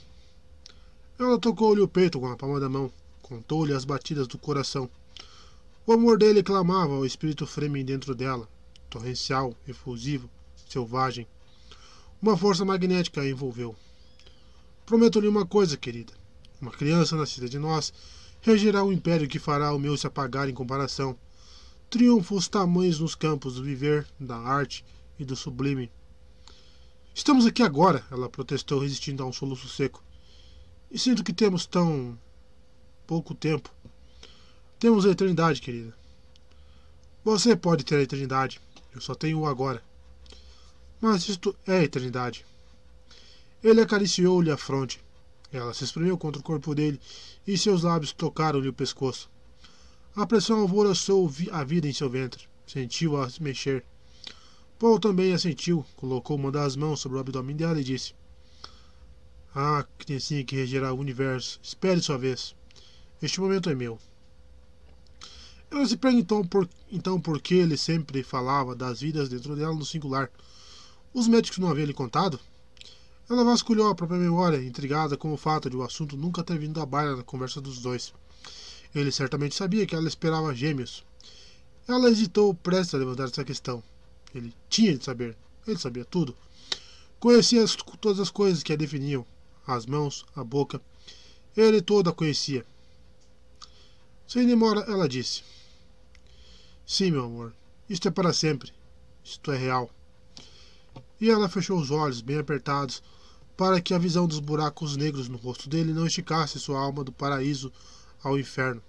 ela 1.19 1.39
tocou-lhe 1.39 1.81
o 1.81 1.89
peito 1.89 2.21
com 2.21 2.31
a 2.31 2.37
palma 2.37 2.61
da 2.61 2.69
mão, 2.69 2.93
contou-lhe 3.23 3.73
as 3.73 3.85
batidas 3.85 4.27
do 4.27 4.37
coração. 4.37 4.89
O 5.87 5.93
amor 5.93 6.19
dele 6.19 6.43
clamava 6.43 6.95
ao 6.95 7.07
espírito 7.07 7.47
fremen 7.47 7.85
dentro 7.85 8.15
dela, 8.15 8.49
torrencial, 8.91 9.55
efusivo, 9.67 10.29
selvagem. 10.69 11.27
Uma 12.21 12.37
força 12.37 12.65
magnética 12.65 13.21
a 13.23 13.29
envolveu. 13.29 13.75
Prometo-lhe 14.85 15.27
uma 15.29 15.47
coisa, 15.47 15.77
querida. 15.77 16.13
Uma 16.61 16.71
criança 16.71 17.17
nascida 17.17 17.49
de 17.49 17.59
nós 17.59 17.93
regerá 18.41 18.85
um 18.85 18.93
império 18.93 19.29
que 19.29 19.39
fará 19.39 19.73
o 19.73 19.79
meu 19.79 19.97
se 19.97 20.07
apagar 20.07 20.49
em 20.49 20.55
comparação. 20.55 21.17
Triunfos 21.89 22.47
tamanhos 22.49 23.01
nos 23.01 23.15
campos 23.15 23.55
do 23.55 23.63
viver, 23.63 24.07
da 24.21 24.37
arte 24.37 24.85
e 25.19 25.25
do 25.25 25.35
sublime. 25.35 25.91
Estamos 27.15 27.47
aqui 27.47 27.63
agora, 27.63 28.05
ela 28.11 28.29
protestou, 28.29 28.81
resistindo 28.81 29.23
a 29.23 29.27
um 29.27 29.33
soluço 29.33 29.69
seco. 29.69 30.06
E 30.91 30.99
sinto 30.99 31.25
que 31.25 31.33
temos 31.33 31.67
tão 31.67 32.19
pouco 33.07 33.35
tempo. 33.35 33.71
Temos 34.79 35.07
a 35.07 35.11
eternidade, 35.11 35.61
querida. 35.61 35.95
Você 37.25 37.57
pode 37.57 37.85
ter 37.85 37.97
a 37.97 38.03
eternidade. 38.03 38.61
Eu 38.95 39.01
só 39.01 39.15
tenho 39.15 39.41
o 39.41 39.47
agora. 39.47 39.83
Mas 41.01 41.29
isto 41.29 41.57
é 41.67 41.79
a 41.79 41.83
eternidade. 41.83 42.47
Ele 43.63 43.81
acariciou-lhe 43.81 44.51
a 44.51 44.57
fronte. 44.57 45.03
Ela 45.53 45.75
se 45.75 45.85
espremeu 45.85 46.17
contra 46.17 46.41
o 46.41 46.45
corpo 46.45 46.75
dele 46.75 47.01
e 47.47 47.57
seus 47.57 47.83
lábios 47.83 48.13
tocaram-lhe 48.13 48.69
o 48.69 48.73
pescoço. 48.73 49.31
A 50.15 50.27
pressão 50.27 50.61
alvoroçou 50.61 51.31
a 51.53 51.65
vida 51.65 51.89
em 51.89 51.93
seu 51.93 52.09
ventre. 52.09 52.49
Sentiu-a 52.67 53.29
se 53.29 53.43
mexer. 53.43 53.85
Paul 54.79 54.99
também 54.99 55.33
a 55.33 55.39
sentiu, 55.39 55.85
colocou 55.97 56.37
uma 56.37 56.53
das 56.53 56.77
mãos 56.77 57.01
sobre 57.01 57.19
o 57.19 57.21
abdômen 57.21 57.57
dela 57.57 57.81
e 57.81 57.85
disse: 57.85 58.15
ah, 59.59 59.87
criancinha 59.97 60.45
que 60.45 60.55
regerá 60.55 60.93
o 60.93 60.99
universo, 60.99 61.59
espere 61.63 62.03
sua 62.03 62.19
vez. 62.19 62.55
Este 63.23 63.41
momento 63.41 63.71
é 63.71 63.75
meu. 63.75 63.99
Ela 65.71 65.89
se 65.89 65.97
perguntou 65.97 66.45
por, 66.45 66.69
então 66.93 67.19
por 67.19 67.41
que 67.41 67.55
ele 67.55 67.75
sempre 67.79 68.23
falava 68.23 68.77
das 68.77 69.01
vidas 69.01 69.31
dentro 69.31 69.57
dela 69.57 69.75
no 69.75 69.87
singular. 69.87 70.31
Os 71.15 71.27
médicos 71.27 71.57
não 71.57 71.71
haviam 71.71 71.87
lhe 71.87 71.95
contado? 71.95 72.39
Ela 73.31 73.45
vasculhou 73.45 73.89
a 73.89 73.95
própria 73.95 74.21
memória, 74.21 74.63
intrigada 74.63 75.17
com 75.17 75.33
o 75.33 75.39
fato 75.39 75.71
de 75.71 75.77
o 75.77 75.83
assunto 75.83 76.19
nunca 76.19 76.45
ter 76.45 76.59
vindo 76.59 76.79
à 76.79 76.85
baila 76.85 77.17
na 77.17 77.23
conversa 77.23 77.59
dos 77.59 77.81
dois. 77.81 78.13
Ele 78.95 79.11
certamente 79.11 79.55
sabia 79.55 79.87
que 79.87 79.95
ela 79.95 80.07
esperava 80.07 80.55
gêmeos. 80.55 81.03
Ela 81.89 82.11
hesitou 82.11 82.53
prestes 82.53 82.95
a 82.95 82.99
levantar 82.99 83.25
essa 83.25 83.43
questão. 83.43 83.83
Ele 84.35 84.53
tinha 84.69 84.99
de 84.99 85.03
saber. 85.03 85.35
Ele 85.67 85.79
sabia 85.79 86.05
tudo. 86.05 86.37
Conhecia 87.19 87.65
todas 88.03 88.21
as 88.21 88.31
coisas 88.31 88.63
que 88.63 88.75
a 88.75 88.77
definiam 88.77 89.25
as 89.67 89.87
mãos, 89.87 90.25
a 90.35 90.45
boca. 90.45 90.81
Ele 91.57 91.81
toda 91.81 92.11
a 92.11 92.13
conhecia. 92.13 92.65
Sem 94.27 94.47
demora, 94.47 94.81
ela 94.81 95.09
disse: 95.09 95.43
Sim, 96.87 97.11
meu 97.11 97.25
amor, 97.25 97.53
isto 97.89 98.09
é 98.09 98.11
para 98.11 98.33
sempre. 98.33 98.73
Isto 99.25 99.51
é 99.51 99.57
real. 99.57 99.91
E 101.21 101.31
ela 101.31 101.49
fechou 101.49 101.79
os 101.81 101.91
olhos 101.91 102.21
bem 102.21 102.39
apertados 102.39 103.03
para 103.57 103.81
que 103.81 103.95
a 103.95 103.99
visão 103.99 104.27
dos 104.27 104.39
buracos 104.39 104.97
negros 104.97 105.29
no 105.29 105.39
rosto 105.39 105.69
dele 105.69 105.93
não 105.93 106.07
esticasse 106.07 106.61
sua 106.61 106.79
alma 106.79 107.03
do 107.03 107.11
paraíso 107.11 107.73
ao 108.23 108.39
inferno. 108.39 108.83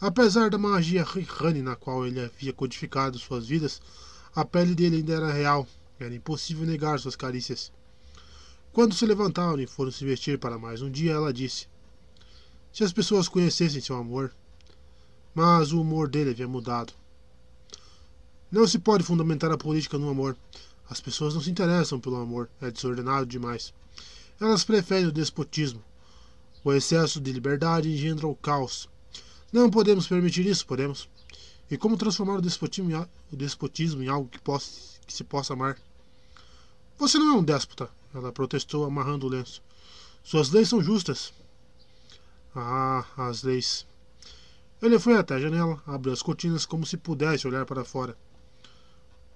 Apesar 0.00 0.50
da 0.50 0.58
magia 0.58 1.04
Rihani 1.04 1.62
na 1.62 1.76
qual 1.76 2.06
ele 2.06 2.20
havia 2.20 2.52
codificado 2.52 3.18
suas 3.18 3.46
vidas, 3.46 3.80
a 4.34 4.44
pele 4.44 4.74
dele 4.74 4.96
ainda 4.96 5.14
era 5.14 5.32
real, 5.32 5.66
Era 5.98 6.14
impossível 6.14 6.66
negar 6.66 6.98
suas 6.98 7.14
carícias. 7.14 7.70
Quando 8.72 8.94
se 8.94 9.04
levantaram 9.04 9.60
e 9.60 9.66
foram 9.66 9.90
se 9.90 10.04
vestir 10.04 10.38
para 10.38 10.56
mais 10.56 10.80
um 10.80 10.88
dia, 10.88 11.12
ela 11.12 11.32
disse: 11.32 11.66
Se 12.72 12.84
as 12.84 12.92
pessoas 12.92 13.28
conhecessem 13.28 13.80
seu 13.80 13.96
amor. 13.96 14.32
Mas 15.34 15.72
o 15.72 15.80
humor 15.80 16.08
dele 16.08 16.30
havia 16.30 16.46
mudado. 16.46 16.92
Não 18.50 18.66
se 18.66 18.78
pode 18.78 19.04
fundamentar 19.04 19.50
a 19.50 19.58
política 19.58 19.98
no 19.98 20.08
amor. 20.08 20.36
As 20.88 21.00
pessoas 21.00 21.34
não 21.34 21.40
se 21.40 21.50
interessam 21.50 22.00
pelo 22.00 22.16
amor, 22.16 22.48
é 22.60 22.70
desordenado 22.70 23.26
demais. 23.26 23.72
Elas 24.40 24.64
preferem 24.64 25.06
o 25.06 25.12
despotismo. 25.12 25.82
O 26.64 26.72
excesso 26.72 27.20
de 27.20 27.32
liberdade 27.32 27.88
engendra 27.88 28.26
o 28.26 28.34
caos. 28.34 28.88
Não 29.52 29.70
podemos 29.70 30.06
permitir 30.06 30.46
isso, 30.46 30.66
podemos? 30.66 31.08
E 31.70 31.76
como 31.76 31.96
transformar 31.96 32.36
o 32.36 32.42
despotismo 32.42 32.90
em, 32.90 32.94
o 33.32 33.36
despotismo 33.36 34.02
em 34.02 34.08
algo 34.08 34.28
que, 34.28 34.40
possa, 34.40 34.98
que 35.06 35.12
se 35.12 35.24
possa 35.24 35.54
amar? 35.54 35.76
Você 36.98 37.18
não 37.18 37.36
é 37.36 37.38
um 37.38 37.44
déspota, 37.44 37.88
ela 38.14 38.32
protestou, 38.32 38.84
amarrando 38.84 39.26
o 39.26 39.28
lenço. 39.28 39.62
Suas 40.22 40.50
leis 40.50 40.68
são 40.68 40.82
justas. 40.82 41.32
Ah, 42.54 43.04
as 43.16 43.42
leis. 43.42 43.86
Ele 44.82 44.98
foi 44.98 45.16
até 45.16 45.34
a 45.34 45.40
janela, 45.40 45.82
abriu 45.86 46.12
as 46.12 46.22
cortinas 46.22 46.64
como 46.64 46.86
se 46.86 46.96
pudesse 46.96 47.46
olhar 47.46 47.66
para 47.66 47.84
fora. 47.84 48.16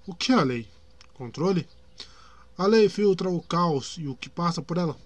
O 0.07 0.15
que 0.15 0.33
é 0.33 0.35
a 0.35 0.42
lei? 0.42 0.69
Controle? 1.12 1.69
A 2.57 2.67
lei 2.67 2.89
filtra 2.89 3.28
o 3.28 3.42
caos 3.42 3.97
e 3.99 4.07
o 4.07 4.17
que 4.17 4.31
passa 4.31 4.62
por 4.62 4.78
ela. 4.78 4.97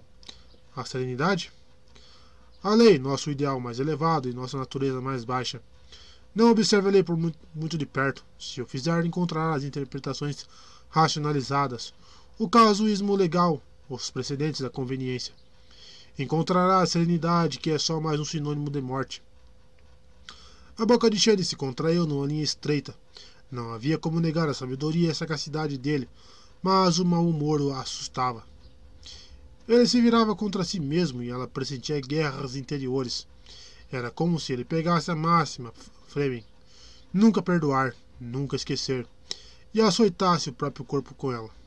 A 0.77 0.85
serenidade? 0.85 1.53
A 2.63 2.75
lei, 2.75 2.99
nosso 2.99 3.31
ideal 3.31 3.61
mais 3.61 3.79
elevado 3.79 4.29
e 4.29 4.33
nossa 4.33 4.59
natureza 4.59 5.01
mais 5.01 5.25
baixa. 5.25 5.63
Não 6.35 6.51
observe 6.51 6.89
a 6.89 6.93
lei 6.93 7.03
por 7.03 7.17
muito, 7.17 7.79
de 7.79 7.87
perto. 7.87 8.25
Se 8.39 8.61
o 8.61 8.67
fizer, 8.67 9.05
encontrará 9.05 9.55
as 9.55 9.65
interpretações 9.65 10.47
racionalizadas, 10.89 11.95
o 12.39 12.49
casuísmo 12.49 13.17
legal, 13.17 13.61
os 13.91 14.13
precedentes 14.13 14.61
da 14.61 14.71
conveniência. 14.71 15.35
Encontrará 16.17 16.81
a 16.81 16.87
serenidade, 16.87 17.59
que 17.59 17.69
é 17.69 17.79
só 17.79 18.01
mais 18.01 18.21
um 18.21 18.25
sinônimo 18.25 18.71
de 18.71 18.81
morte. 18.81 19.21
A 20.79 20.87
boca 20.87 21.11
de 21.11 21.19
Shane 21.19 21.43
se 21.43 21.57
contraiu 21.57 22.07
numa 22.07 22.25
linha 22.25 22.45
estreita. 22.45 22.95
Não 23.51 23.73
havia 23.73 23.99
como 23.99 24.21
negar 24.21 24.49
a 24.49 24.55
sabedoria 24.55 25.09
e 25.09 25.11
a 25.11 25.15
sagacidade 25.15 25.77
dele, 25.77 26.09
mas 26.63 27.01
o 27.01 27.05
mau 27.05 27.27
humor 27.27 27.61
o 27.61 27.73
assustava. 27.73 28.45
Ele 29.67 29.87
se 29.89 30.01
virava 30.01 30.37
contra 30.37 30.63
si 30.63 30.79
mesmo 30.79 31.25
e 31.25 31.31
ela 31.31 31.49
pressentia 31.49 32.01
guerras 32.01 32.55
interiores. 32.55 33.27
Era 33.91 34.13
como 34.13 34.39
se 34.39 34.53
ele 34.53 34.65
pegasse 34.65 35.11
a 35.11 35.17
máxima, 35.17 35.73
Fleming. 36.07 36.45
Nunca 37.13 37.43
perdoar, 37.43 37.97
nunca 38.21 38.55
esquecer. 38.55 39.09
E 39.75 39.81
açoitasse 39.81 40.51
o 40.51 40.53
próprio 40.53 40.85
corpo 40.85 41.15
com 41.15 41.33
ela. 41.33 41.58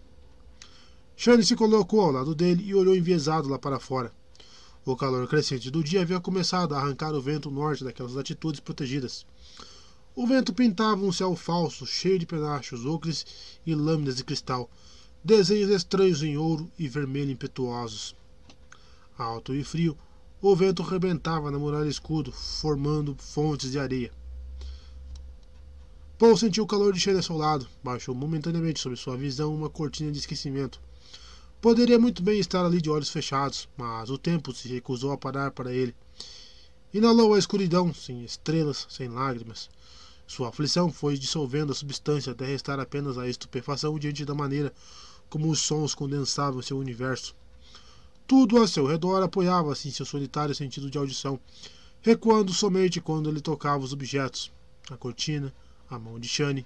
Shane 1.16 1.44
se 1.44 1.56
colocou 1.56 2.02
ao 2.02 2.12
lado 2.12 2.34
dele 2.34 2.64
e 2.64 2.74
olhou 2.74 2.96
enviesado 2.96 3.48
lá 3.48 3.60
para 3.60 3.80
fora. 3.80 4.12
O 4.84 4.96
calor 4.96 5.28
crescente 5.28 5.70
do 5.70 5.84
dia 5.84 6.02
havia 6.02 6.20
começado 6.20 6.74
a 6.74 6.80
arrancar 6.80 7.14
o 7.14 7.22
vento 7.22 7.52
norte 7.52 7.84
daquelas 7.84 8.14
latitudes 8.14 8.60
protegidas. 8.60 9.26
O 10.16 10.26
vento 10.26 10.54
pintava 10.54 11.06
um 11.06 11.12
céu 11.12 11.36
falso, 11.36 11.86
cheio 11.86 12.18
de 12.18 12.26
penachos, 12.26 12.86
ocres 12.86 13.26
e 13.66 13.76
lâminas 13.76 14.18
de 14.18 14.24
cristal, 14.24 14.70
desenhos 15.24 15.70
estranhos 15.70 16.24
em 16.24 16.36
ouro 16.36 16.70
e 16.78 16.88
vermelho 16.88 17.32
impetuosos. 17.32 18.16
Alto 19.18 19.54
e 19.54 19.64
frio, 19.64 19.96
o 20.42 20.56
vento 20.56 20.82
rebentava 20.82 21.52
na 21.52 21.60
muralha 21.60 21.88
escudo, 21.88 22.32
formando 22.32 23.16
fontes 23.20 23.72
de 23.72 23.78
areia. 23.78 24.12
Paul 26.18 26.36
sentiu 26.36 26.64
o 26.64 26.68
calor 26.68 26.92
de 26.92 27.00
cheiro 27.00 27.20
ao 27.20 27.24
seu 27.24 27.38
lado, 27.38 27.68
baixou 27.84 28.16
momentaneamente 28.16 28.80
sobre 28.80 28.98
sua 28.98 29.16
visão 29.16 29.54
uma 29.54 29.70
cortina 29.70 30.12
de 30.12 30.18
esquecimento. 30.18 30.82
Poderia 31.62 32.00
muito 32.00 32.24
bem 32.24 32.40
estar 32.40 32.66
ali 32.66 32.82
de 32.82 32.90
olhos 32.90 33.12
fechados, 33.12 33.70
mas 33.78 34.10
o 34.10 34.18
tempo 34.18 34.52
se 34.52 34.68
recusou 34.68 35.12
a 35.12 35.18
parar 35.18 35.52
para 35.52 35.72
ele. 35.72 35.96
Inalou 36.92 37.36
a 37.36 37.38
escuridão, 37.38 37.94
sem 37.94 38.24
estrelas, 38.24 38.88
sem 38.90 39.08
lágrimas. 39.08 39.70
Sua 40.26 40.50
aflição 40.50 40.92
foi 40.92 41.20
dissolvendo 41.20 41.72
a 41.72 41.76
substância 41.76 42.32
até 42.32 42.48
restar 42.48 42.80
apenas 42.80 43.16
a 43.16 43.28
estupefação 43.28 44.00
diante 44.00 44.26
da 44.26 44.34
maneira 44.34 44.74
como 45.30 45.52
os 45.52 45.60
sons 45.60 45.94
condensavam 45.94 46.64
seu 46.64 46.80
universo. 46.80 47.36
Tudo 48.26 48.60
a 48.60 48.68
seu 48.68 48.88
redor 48.88 49.22
apoiava-se 49.22 49.88
em 49.88 49.92
seu 49.92 50.06
solitário 50.06 50.56
sentido 50.56 50.90
de 50.90 50.98
audição, 50.98 51.40
recuando 52.02 52.52
somente 52.52 53.00
quando 53.00 53.30
ele 53.30 53.40
tocava 53.40 53.84
os 53.84 53.94
objetos. 53.94 54.52
A 54.90 54.98
cortina, 54.98 55.54
a 55.88 56.00
mão 56.00 56.20
de 56.20 56.28
Shane. 56.28 56.66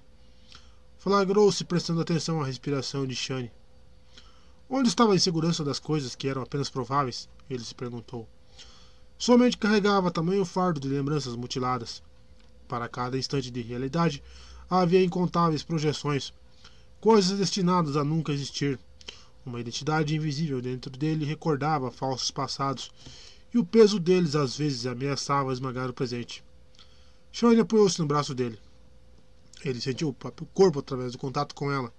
Flagrou-se 0.96 1.62
prestando 1.64 2.00
atenção 2.00 2.40
à 2.40 2.46
respiração 2.46 3.06
de 3.06 3.14
Shane. 3.14 3.52
Onde 4.68 4.88
estava 4.88 5.12
a 5.12 5.16
insegurança 5.16 5.62
das 5.62 5.78
coisas 5.78 6.16
que 6.16 6.26
eram 6.26 6.42
apenas 6.42 6.68
prováveis? 6.68 7.28
Ele 7.48 7.62
se 7.62 7.72
perguntou. 7.74 8.28
Somente 9.16 9.56
carregava 9.56 10.10
tamanho 10.10 10.44
fardo 10.44 10.80
de 10.80 10.88
lembranças 10.88 11.36
mutiladas. 11.36 12.02
Para 12.66 12.88
cada 12.88 13.16
instante 13.16 13.48
de 13.48 13.62
realidade 13.62 14.20
havia 14.68 15.04
incontáveis 15.04 15.62
projeções, 15.62 16.34
coisas 17.00 17.38
destinadas 17.38 17.96
a 17.96 18.02
nunca 18.02 18.32
existir. 18.32 18.76
Uma 19.44 19.60
identidade 19.60 20.16
invisível 20.16 20.60
dentro 20.60 20.90
dele 20.90 21.24
recordava 21.24 21.92
falsos 21.92 22.32
passados, 22.32 22.90
e 23.54 23.58
o 23.58 23.64
peso 23.64 24.00
deles 24.00 24.34
às 24.34 24.56
vezes 24.56 24.84
ameaçava 24.84 25.52
esmagar 25.52 25.88
o 25.88 25.94
presente. 25.94 26.42
Shane 27.30 27.60
apoiou-se 27.60 28.00
no 28.00 28.06
braço 28.06 28.34
dele. 28.34 28.58
Ele 29.64 29.80
sentiu 29.80 30.08
o 30.08 30.12
próprio 30.12 30.48
corpo 30.52 30.80
através 30.80 31.12
do 31.12 31.18
contato 31.18 31.54
com 31.54 31.70
ela 31.70 31.92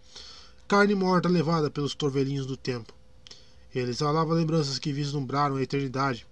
carne 0.67 0.93
morta 0.93 1.29
levada 1.29 1.71
pelos 1.71 1.95
torvelinhos 1.95 2.45
do 2.45 2.57
tempo. 2.57 2.93
Ele 3.73 3.89
exalava 3.89 4.33
lembranças 4.33 4.77
que 4.77 4.91
vislumbraram 4.91 5.55
a 5.55 5.63
eternidade. 5.63 6.27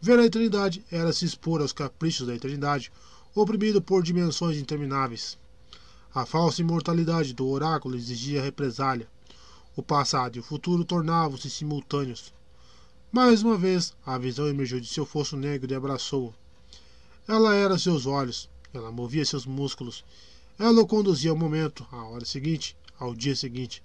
Ver 0.00 0.18
a 0.18 0.24
eternidade 0.24 0.82
era 0.90 1.12
se 1.12 1.26
expor 1.26 1.60
aos 1.60 1.72
caprichos 1.72 2.26
da 2.26 2.34
eternidade, 2.34 2.90
oprimido 3.34 3.82
por 3.82 4.02
dimensões 4.02 4.56
intermináveis. 4.56 5.36
A 6.14 6.24
falsa 6.24 6.62
imortalidade 6.62 7.34
do 7.34 7.46
oráculo 7.46 7.94
exigia 7.94 8.42
represália. 8.42 9.06
O 9.76 9.82
passado 9.82 10.36
e 10.36 10.40
o 10.40 10.42
futuro 10.42 10.82
tornavam-se 10.82 11.50
simultâneos. 11.50 12.32
Mais 13.12 13.42
uma 13.42 13.58
vez, 13.58 13.94
a 14.04 14.16
visão 14.16 14.48
emergiu 14.48 14.80
de 14.80 14.86
seu 14.86 15.04
fosso 15.04 15.36
negro 15.36 15.70
e 15.70 15.74
abraçou-o. 15.74 16.34
Ela 17.26 17.54
era 17.54 17.78
seus 17.78 18.06
olhos, 18.06 18.48
ela 18.72 18.90
movia 18.90 19.26
seus 19.26 19.44
músculos, 19.44 20.04
ela 20.58 20.80
o 20.80 20.86
conduzia 20.86 21.30
ao 21.30 21.36
momento, 21.36 21.86
à 21.92 22.02
hora 22.04 22.24
seguinte, 22.24 22.74
ao 22.98 23.14
dia 23.14 23.36
seguinte, 23.36 23.82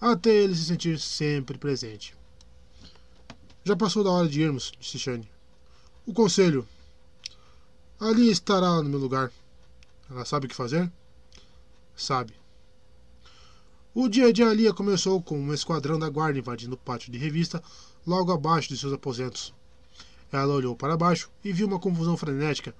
até 0.00 0.30
ele 0.30 0.54
se 0.54 0.64
sentir 0.64 0.98
sempre 0.98 1.58
presente. 1.58 2.14
Já 3.62 3.76
passou 3.76 4.02
da 4.02 4.10
hora 4.10 4.28
de 4.28 4.40
irmos, 4.40 4.72
disse 4.80 4.98
Shane. 4.98 5.30
O 6.06 6.12
conselho. 6.14 6.66
Ali 8.00 8.30
estará 8.30 8.82
no 8.82 8.88
meu 8.88 8.98
lugar. 8.98 9.30
Ela 10.10 10.24
sabe 10.24 10.46
o 10.46 10.48
que 10.48 10.54
fazer? 10.54 10.90
Sabe. 11.94 12.32
O 13.94 14.08
dia 14.08 14.32
de 14.32 14.42
Alia 14.42 14.72
começou 14.72 15.20
com 15.20 15.38
um 15.38 15.52
esquadrão 15.52 15.98
da 15.98 16.08
guarda 16.08 16.38
invadindo 16.38 16.74
o 16.74 16.78
pátio 16.78 17.12
de 17.12 17.18
revista 17.18 17.62
logo 18.06 18.32
abaixo 18.32 18.68
de 18.68 18.78
seus 18.78 18.92
aposentos. 18.92 19.52
Ela 20.32 20.54
olhou 20.54 20.74
para 20.74 20.96
baixo 20.96 21.28
e 21.44 21.52
viu 21.52 21.66
uma 21.66 21.78
confusão 21.78 22.16
frenética, 22.16 22.74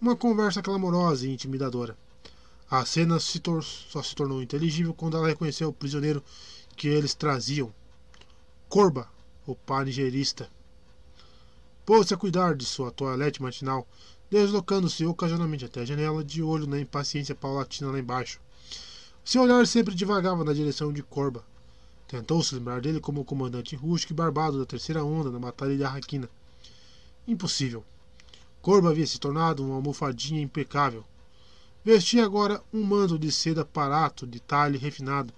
uma 0.00 0.16
conversa 0.16 0.62
clamorosa 0.62 1.26
e 1.26 1.30
intimidadora. 1.30 1.96
A 2.70 2.84
cena 2.84 3.20
se 3.20 3.40
só 3.90 4.02
se 4.02 4.14
tornou 4.14 4.42
inteligível 4.42 4.94
quando 4.94 5.16
ela 5.16 5.28
reconheceu 5.28 5.68
o 5.68 5.72
prisioneiro 5.72 6.24
que 6.76 6.88
eles 6.88 7.14
traziam. 7.14 7.72
Corba, 8.68 9.08
o 9.46 9.54
panigerista. 9.54 10.48
Pôs-se 11.84 12.14
a 12.14 12.16
cuidar 12.16 12.56
de 12.56 12.64
sua 12.64 12.90
toalete 12.90 13.42
matinal, 13.42 13.86
deslocando-se 14.30 15.04
ocasionalmente 15.04 15.66
até 15.66 15.82
a 15.82 15.84
janela, 15.84 16.24
de 16.24 16.42
olho 16.42 16.66
na 16.66 16.80
impaciência 16.80 17.34
paulatina 17.34 17.90
lá 17.90 17.98
embaixo. 17.98 18.40
Seu 19.22 19.42
olhar 19.42 19.66
sempre 19.66 19.94
divagava 19.94 20.42
na 20.42 20.52
direção 20.52 20.92
de 20.92 21.02
Corba. 21.02 21.44
Tentou 22.08 22.42
se 22.42 22.54
lembrar 22.54 22.80
dele 22.80 23.00
como 23.00 23.20
o 23.20 23.24
comandante 23.24 23.76
rústico 23.76 24.12
e 24.12 24.16
barbado 24.16 24.58
da 24.58 24.66
terceira 24.66 25.04
onda 25.04 25.30
na 25.30 25.38
Batalha 25.38 25.76
de 25.76 25.84
Arraquina. 25.84 26.28
Impossível. 27.26 27.84
Corba 28.60 28.90
havia 28.90 29.06
se 29.06 29.20
tornado 29.20 29.64
uma 29.64 29.74
almofadinha 29.74 30.40
impecável, 30.40 31.04
Vestia 31.84 32.24
agora 32.24 32.62
um 32.72 32.82
manto 32.82 33.18
de 33.18 33.30
seda 33.30 33.62
parato 33.62 34.26
de 34.26 34.40
talhe 34.40 34.78
refinado, 34.78 35.34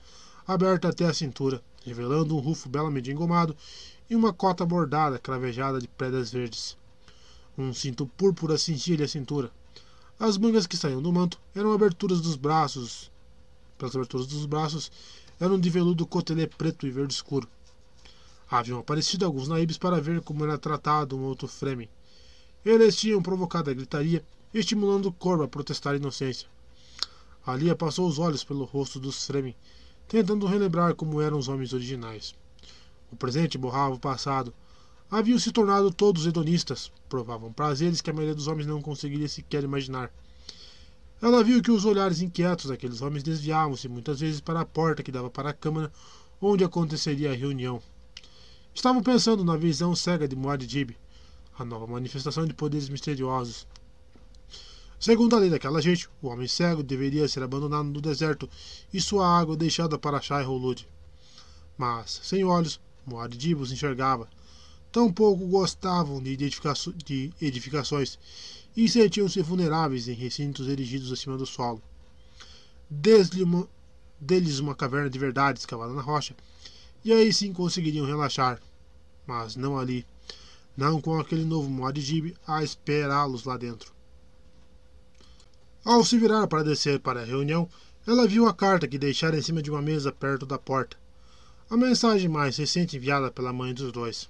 aberto 0.46 0.86
até 0.86 1.04
a 1.04 1.12
cintura, 1.12 1.60
revelando 1.84 2.36
um 2.36 2.38
rufo 2.38 2.68
belamente 2.68 3.10
engomado 3.10 3.56
e 4.08 4.14
uma 4.14 4.32
cota 4.32 4.64
bordada 4.64 5.18
cravejada 5.18 5.80
de 5.80 5.88
pedras 5.88 6.30
verdes. 6.30 6.76
Um 7.58 7.74
cinto 7.74 8.06
púrpura 8.06 8.56
cingia-lhe 8.56 9.02
a 9.02 9.08
cintura. 9.08 9.50
As 10.20 10.38
mangas 10.38 10.68
que 10.68 10.76
saíam 10.76 11.02
do 11.02 11.12
manto 11.12 11.36
eram 11.52 11.72
aberturas 11.72 12.20
dos 12.20 12.36
braços. 12.36 13.10
Pelas 13.76 13.96
aberturas 13.96 14.28
dos 14.28 14.46
braços 14.46 14.92
eram 15.40 15.58
de 15.58 15.68
veludo 15.68 16.06
cotelê 16.06 16.46
preto 16.46 16.86
e 16.86 16.90
verde 16.92 17.12
escuro. 17.12 17.48
Haviam 18.48 18.78
aparecido 18.78 19.24
alguns 19.24 19.48
naibes 19.48 19.78
para 19.78 20.00
ver 20.00 20.20
como 20.20 20.44
era 20.44 20.56
tratado 20.56 21.18
um 21.18 21.24
outro 21.24 21.48
Fremen. 21.48 21.88
Eles 22.64 22.94
tinham 22.94 23.20
provocado 23.20 23.68
a 23.68 23.74
gritaria 23.74 24.24
estimulando 24.58 25.14
o 25.20 25.42
a 25.42 25.48
protestar 25.48 25.94
a 25.94 25.96
inocência. 25.96 26.48
Alia 27.46 27.76
passou 27.76 28.08
os 28.08 28.18
olhos 28.18 28.42
pelo 28.42 28.64
rosto 28.64 28.98
dos 28.98 29.26
Fremen, 29.26 29.54
tentando 30.08 30.46
relembrar 30.46 30.94
como 30.94 31.20
eram 31.20 31.38
os 31.38 31.48
homens 31.48 31.72
originais. 31.72 32.34
O 33.10 33.16
presente 33.16 33.56
borrava 33.56 33.94
o 33.94 34.00
passado. 34.00 34.52
Haviam 35.10 35.38
se 35.38 35.52
tornado 35.52 35.92
todos 35.92 36.26
hedonistas, 36.26 36.90
provavam 37.08 37.52
prazeres 37.52 38.00
que 38.00 38.10
a 38.10 38.12
maioria 38.12 38.34
dos 38.34 38.48
homens 38.48 38.66
não 38.66 38.82
conseguiria 38.82 39.28
sequer 39.28 39.62
imaginar. 39.62 40.10
Ela 41.22 41.42
viu 41.42 41.62
que 41.62 41.70
os 41.70 41.84
olhares 41.84 42.20
inquietos 42.20 42.66
daqueles 42.66 43.00
homens 43.00 43.22
desviavam-se 43.22 43.88
muitas 43.88 44.20
vezes 44.20 44.40
para 44.40 44.60
a 44.60 44.66
porta 44.66 45.02
que 45.02 45.12
dava 45.12 45.30
para 45.30 45.50
a 45.50 45.54
câmara 45.54 45.92
onde 46.40 46.64
aconteceria 46.64 47.30
a 47.30 47.34
reunião. 47.34 47.80
Estavam 48.74 49.02
pensando 49.02 49.42
na 49.42 49.56
visão 49.56 49.96
cega 49.96 50.28
de 50.28 50.36
Muad'Dib, 50.36 50.96
a 51.58 51.64
nova 51.64 51.86
manifestação 51.86 52.44
de 52.44 52.52
poderes 52.52 52.88
misteriosos. 52.88 53.66
Segundo 54.98 55.36
a 55.36 55.38
lei 55.38 55.50
daquela 55.50 55.82
gente, 55.82 56.08
o 56.22 56.28
homem 56.28 56.48
cego 56.48 56.82
deveria 56.82 57.28
ser 57.28 57.42
abandonado 57.42 57.88
no 57.88 58.00
deserto 58.00 58.48
e 58.92 59.00
sua 59.00 59.28
água 59.28 59.56
deixada 59.56 59.98
para 59.98 60.22
Shai 60.22 60.44
Hulud. 60.44 60.88
Mas, 61.76 62.20
sem 62.24 62.44
olhos, 62.44 62.80
Muad'Dib 63.04 63.60
os 63.60 63.70
enxergava. 63.70 64.28
Tampouco 64.90 65.46
gostavam 65.46 66.22
de, 66.22 66.34
de 66.36 67.32
edificações 67.40 68.18
e 68.74 68.88
sentiam-se 68.88 69.42
vulneráveis 69.42 70.08
em 70.08 70.14
recintos 70.14 70.66
erigidos 70.66 71.12
acima 71.12 71.36
do 71.36 71.44
solo. 71.44 71.82
Deles 72.88 73.30
uma, 73.32 73.68
deles 74.18 74.58
uma 74.58 74.74
caverna 74.74 75.10
de 75.10 75.18
verdade 75.18 75.58
escavada 75.58 75.92
na 75.92 76.00
rocha, 76.00 76.34
e 77.04 77.12
aí 77.12 77.32
sim 77.32 77.52
conseguiriam 77.52 78.06
relaxar. 78.06 78.60
Mas 79.26 79.56
não 79.56 79.78
ali. 79.78 80.06
Não 80.74 81.00
com 81.00 81.18
aquele 81.18 81.44
novo 81.44 81.68
Muad'Dib 81.68 82.34
a 82.46 82.62
esperá-los 82.62 83.44
lá 83.44 83.56
dentro. 83.56 83.95
Ao 85.88 86.04
se 86.04 86.18
virar 86.18 86.48
para 86.48 86.64
descer 86.64 86.98
para 86.98 87.20
a 87.20 87.24
reunião, 87.24 87.68
ela 88.04 88.26
viu 88.26 88.48
a 88.48 88.52
carta 88.52 88.88
que 88.88 88.98
deixara 88.98 89.38
em 89.38 89.40
cima 89.40 89.62
de 89.62 89.70
uma 89.70 89.80
mesa 89.80 90.10
perto 90.10 90.44
da 90.44 90.58
porta. 90.58 90.96
A 91.70 91.76
mensagem 91.76 92.28
mais 92.28 92.56
recente 92.56 92.96
enviada 92.96 93.30
pela 93.30 93.52
mãe 93.52 93.72
dos 93.72 93.92
dois. 93.92 94.28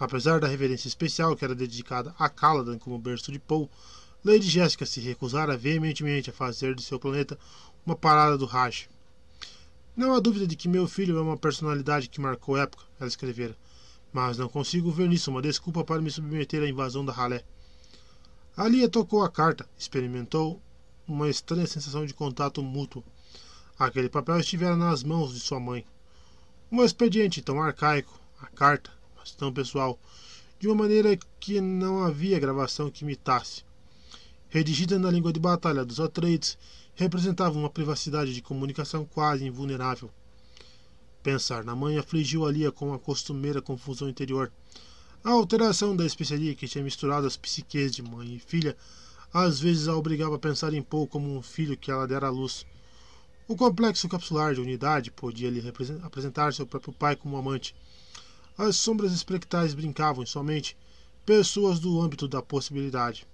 Apesar 0.00 0.40
da 0.40 0.48
reverência 0.48 0.88
especial 0.88 1.36
que 1.36 1.44
era 1.44 1.54
dedicada 1.54 2.12
a 2.18 2.28
Caladan 2.28 2.76
como 2.76 2.98
berço 2.98 3.30
de 3.30 3.38
Paul, 3.38 3.70
Lady 4.24 4.50
Jessica 4.50 4.84
se 4.84 4.98
recusara 4.98 5.56
veementemente 5.56 6.30
a 6.30 6.32
fazer 6.32 6.74
de 6.74 6.82
seu 6.82 6.98
planeta 6.98 7.38
uma 7.86 7.94
parada 7.94 8.36
do 8.36 8.44
Raj. 8.44 8.88
Não 9.94 10.12
há 10.12 10.18
dúvida 10.18 10.44
de 10.44 10.56
que 10.56 10.66
meu 10.66 10.88
filho 10.88 11.16
é 11.16 11.22
uma 11.22 11.38
personalidade 11.38 12.08
que 12.08 12.20
marcou 12.20 12.56
época, 12.56 12.82
ela 12.98 13.06
escrevera, 13.06 13.56
mas 14.12 14.38
não 14.38 14.48
consigo 14.48 14.90
ver 14.90 15.08
nisso 15.08 15.30
uma 15.30 15.40
desculpa 15.40 15.84
para 15.84 16.02
me 16.02 16.10
submeter 16.10 16.64
à 16.64 16.68
invasão 16.68 17.04
da 17.04 17.12
ralé. 17.12 17.44
Alia 18.56 18.88
tocou 18.88 19.24
a 19.24 19.28
carta, 19.28 19.68
experimentou 19.78 20.60
uma 21.06 21.28
estranha 21.28 21.66
sensação 21.66 22.06
de 22.06 22.14
contato 22.14 22.62
mútuo. 22.62 23.04
Aquele 23.78 24.08
papel 24.08 24.40
estivera 24.40 24.76
nas 24.76 25.02
mãos 25.02 25.34
de 25.34 25.40
sua 25.40 25.60
mãe. 25.60 25.84
Um 26.70 26.82
expediente 26.82 27.42
tão 27.42 27.60
arcaico, 27.60 28.18
a 28.40 28.46
carta, 28.46 28.90
tão 29.36 29.52
pessoal, 29.52 29.98
de 30.58 30.68
uma 30.68 30.74
maneira 30.74 31.16
que 31.38 31.60
não 31.60 32.02
havia 32.02 32.38
gravação 32.38 32.90
que 32.90 33.04
imitasse. 33.04 33.64
Redigida 34.48 34.98
na 34.98 35.10
língua 35.10 35.32
de 35.32 35.40
batalha 35.40 35.84
dos 35.84 36.00
Atreides, 36.00 36.56
representava 36.94 37.58
uma 37.58 37.68
privacidade 37.68 38.32
de 38.32 38.40
comunicação 38.40 39.04
quase 39.04 39.44
invulnerável. 39.44 40.10
Pensar 41.22 41.64
na 41.64 41.74
mãe 41.74 41.98
afligiu 41.98 42.46
Alia 42.46 42.70
com 42.70 42.94
a 42.94 42.98
costumeira 42.98 43.60
confusão 43.60 44.08
interior. 44.08 44.52
A 45.24 45.30
alteração 45.30 45.96
da 45.96 46.06
especiaria 46.06 46.54
que 46.54 46.68
tinha 46.68 46.84
misturado 46.84 47.26
as 47.26 47.36
psiques 47.36 47.94
de 47.94 48.02
mãe 48.02 48.34
e 48.34 48.38
filha 48.38 48.76
às 49.34 49.58
vezes 49.58 49.88
a 49.88 49.96
obrigava 49.96 50.36
a 50.36 50.38
pensar 50.38 50.72
em 50.72 50.80
Paul 50.80 51.08
como 51.08 51.36
um 51.36 51.42
filho 51.42 51.76
que 51.76 51.90
ela 51.90 52.06
dera 52.06 52.28
à 52.28 52.30
luz. 52.30 52.64
O 53.48 53.56
complexo 53.56 54.08
capsular 54.08 54.54
de 54.54 54.60
unidade 54.60 55.10
podia 55.10 55.50
lhe 55.50 55.60
apresentar 56.04 56.54
seu 56.54 56.64
próprio 56.64 56.94
pai 56.94 57.16
como 57.16 57.36
amante, 57.36 57.74
as 58.56 58.76
sombras 58.76 59.12
espectrais 59.12 59.74
brincavam 59.74 60.22
em 60.22 60.26
sua 60.26 60.44
mente, 60.44 60.76
pessoas 61.26 61.80
do 61.80 62.00
âmbito 62.00 62.28
da 62.28 62.40
possibilidade. 62.40 63.26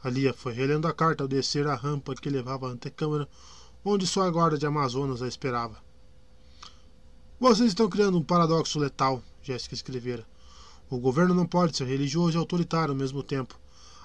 Alia 0.00 0.32
foi 0.32 0.52
relendo 0.52 0.86
a 0.86 0.92
carta 0.94 1.24
ao 1.24 1.28
descer 1.28 1.66
a 1.66 1.74
rampa 1.74 2.14
que 2.14 2.30
levava 2.30 2.68
à 2.68 2.70
antecâmara, 2.70 3.28
onde 3.84 4.06
sua 4.06 4.30
guarda 4.30 4.56
de 4.56 4.64
Amazonas 4.64 5.20
a 5.22 5.26
esperava. 5.26 5.76
Vocês 7.40 7.70
estão 7.70 7.88
criando 7.88 8.16
um 8.16 8.22
paradoxo 8.22 8.78
letal, 8.78 9.20
Jéssica 9.42 9.74
escrevera. 9.74 10.24
O 10.88 10.98
governo 10.98 11.34
não 11.34 11.46
pode 11.46 11.76
ser 11.76 11.86
religioso 11.86 12.36
e 12.36 12.38
autoritário 12.38 12.92
ao 12.92 12.98
mesmo 12.98 13.24
tempo. 13.24 13.58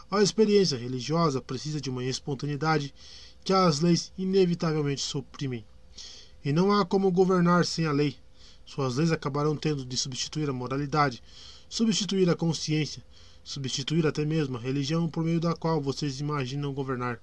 A 0.09 0.21
experiência 0.21 0.77
religiosa 0.77 1.41
precisa 1.41 1.81
de 1.81 1.89
uma 1.89 2.03
espontaneidade 2.03 2.93
que 3.43 3.51
as 3.51 3.79
leis 3.79 4.13
inevitavelmente 4.17 5.01
suprimem. 5.01 5.65
E 6.43 6.53
não 6.53 6.71
há 6.71 6.85
como 6.85 7.11
governar 7.11 7.65
sem 7.65 7.87
a 7.87 7.91
lei. 7.91 8.15
Suas 8.65 8.97
leis 8.97 9.11
acabarão 9.11 9.55
tendo 9.55 9.83
de 9.83 9.97
substituir 9.97 10.49
a 10.49 10.53
moralidade, 10.53 11.23
substituir 11.67 12.29
a 12.29 12.35
consciência, 12.35 13.03
substituir 13.43 14.05
até 14.05 14.23
mesmo 14.23 14.57
a 14.57 14.59
religião 14.59 15.09
por 15.09 15.23
meio 15.23 15.39
da 15.39 15.55
qual 15.55 15.81
vocês 15.81 16.19
imaginam 16.19 16.73
governar. 16.73 17.19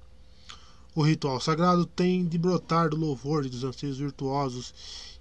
O 0.94 1.02
ritual 1.02 1.40
sagrado 1.40 1.86
tem 1.86 2.26
de 2.26 2.36
brotar 2.36 2.90
do 2.90 2.96
louvor 2.96 3.46
e 3.46 3.48
dos 3.48 3.64
anseios 3.64 3.98
virtuosos 3.98 4.74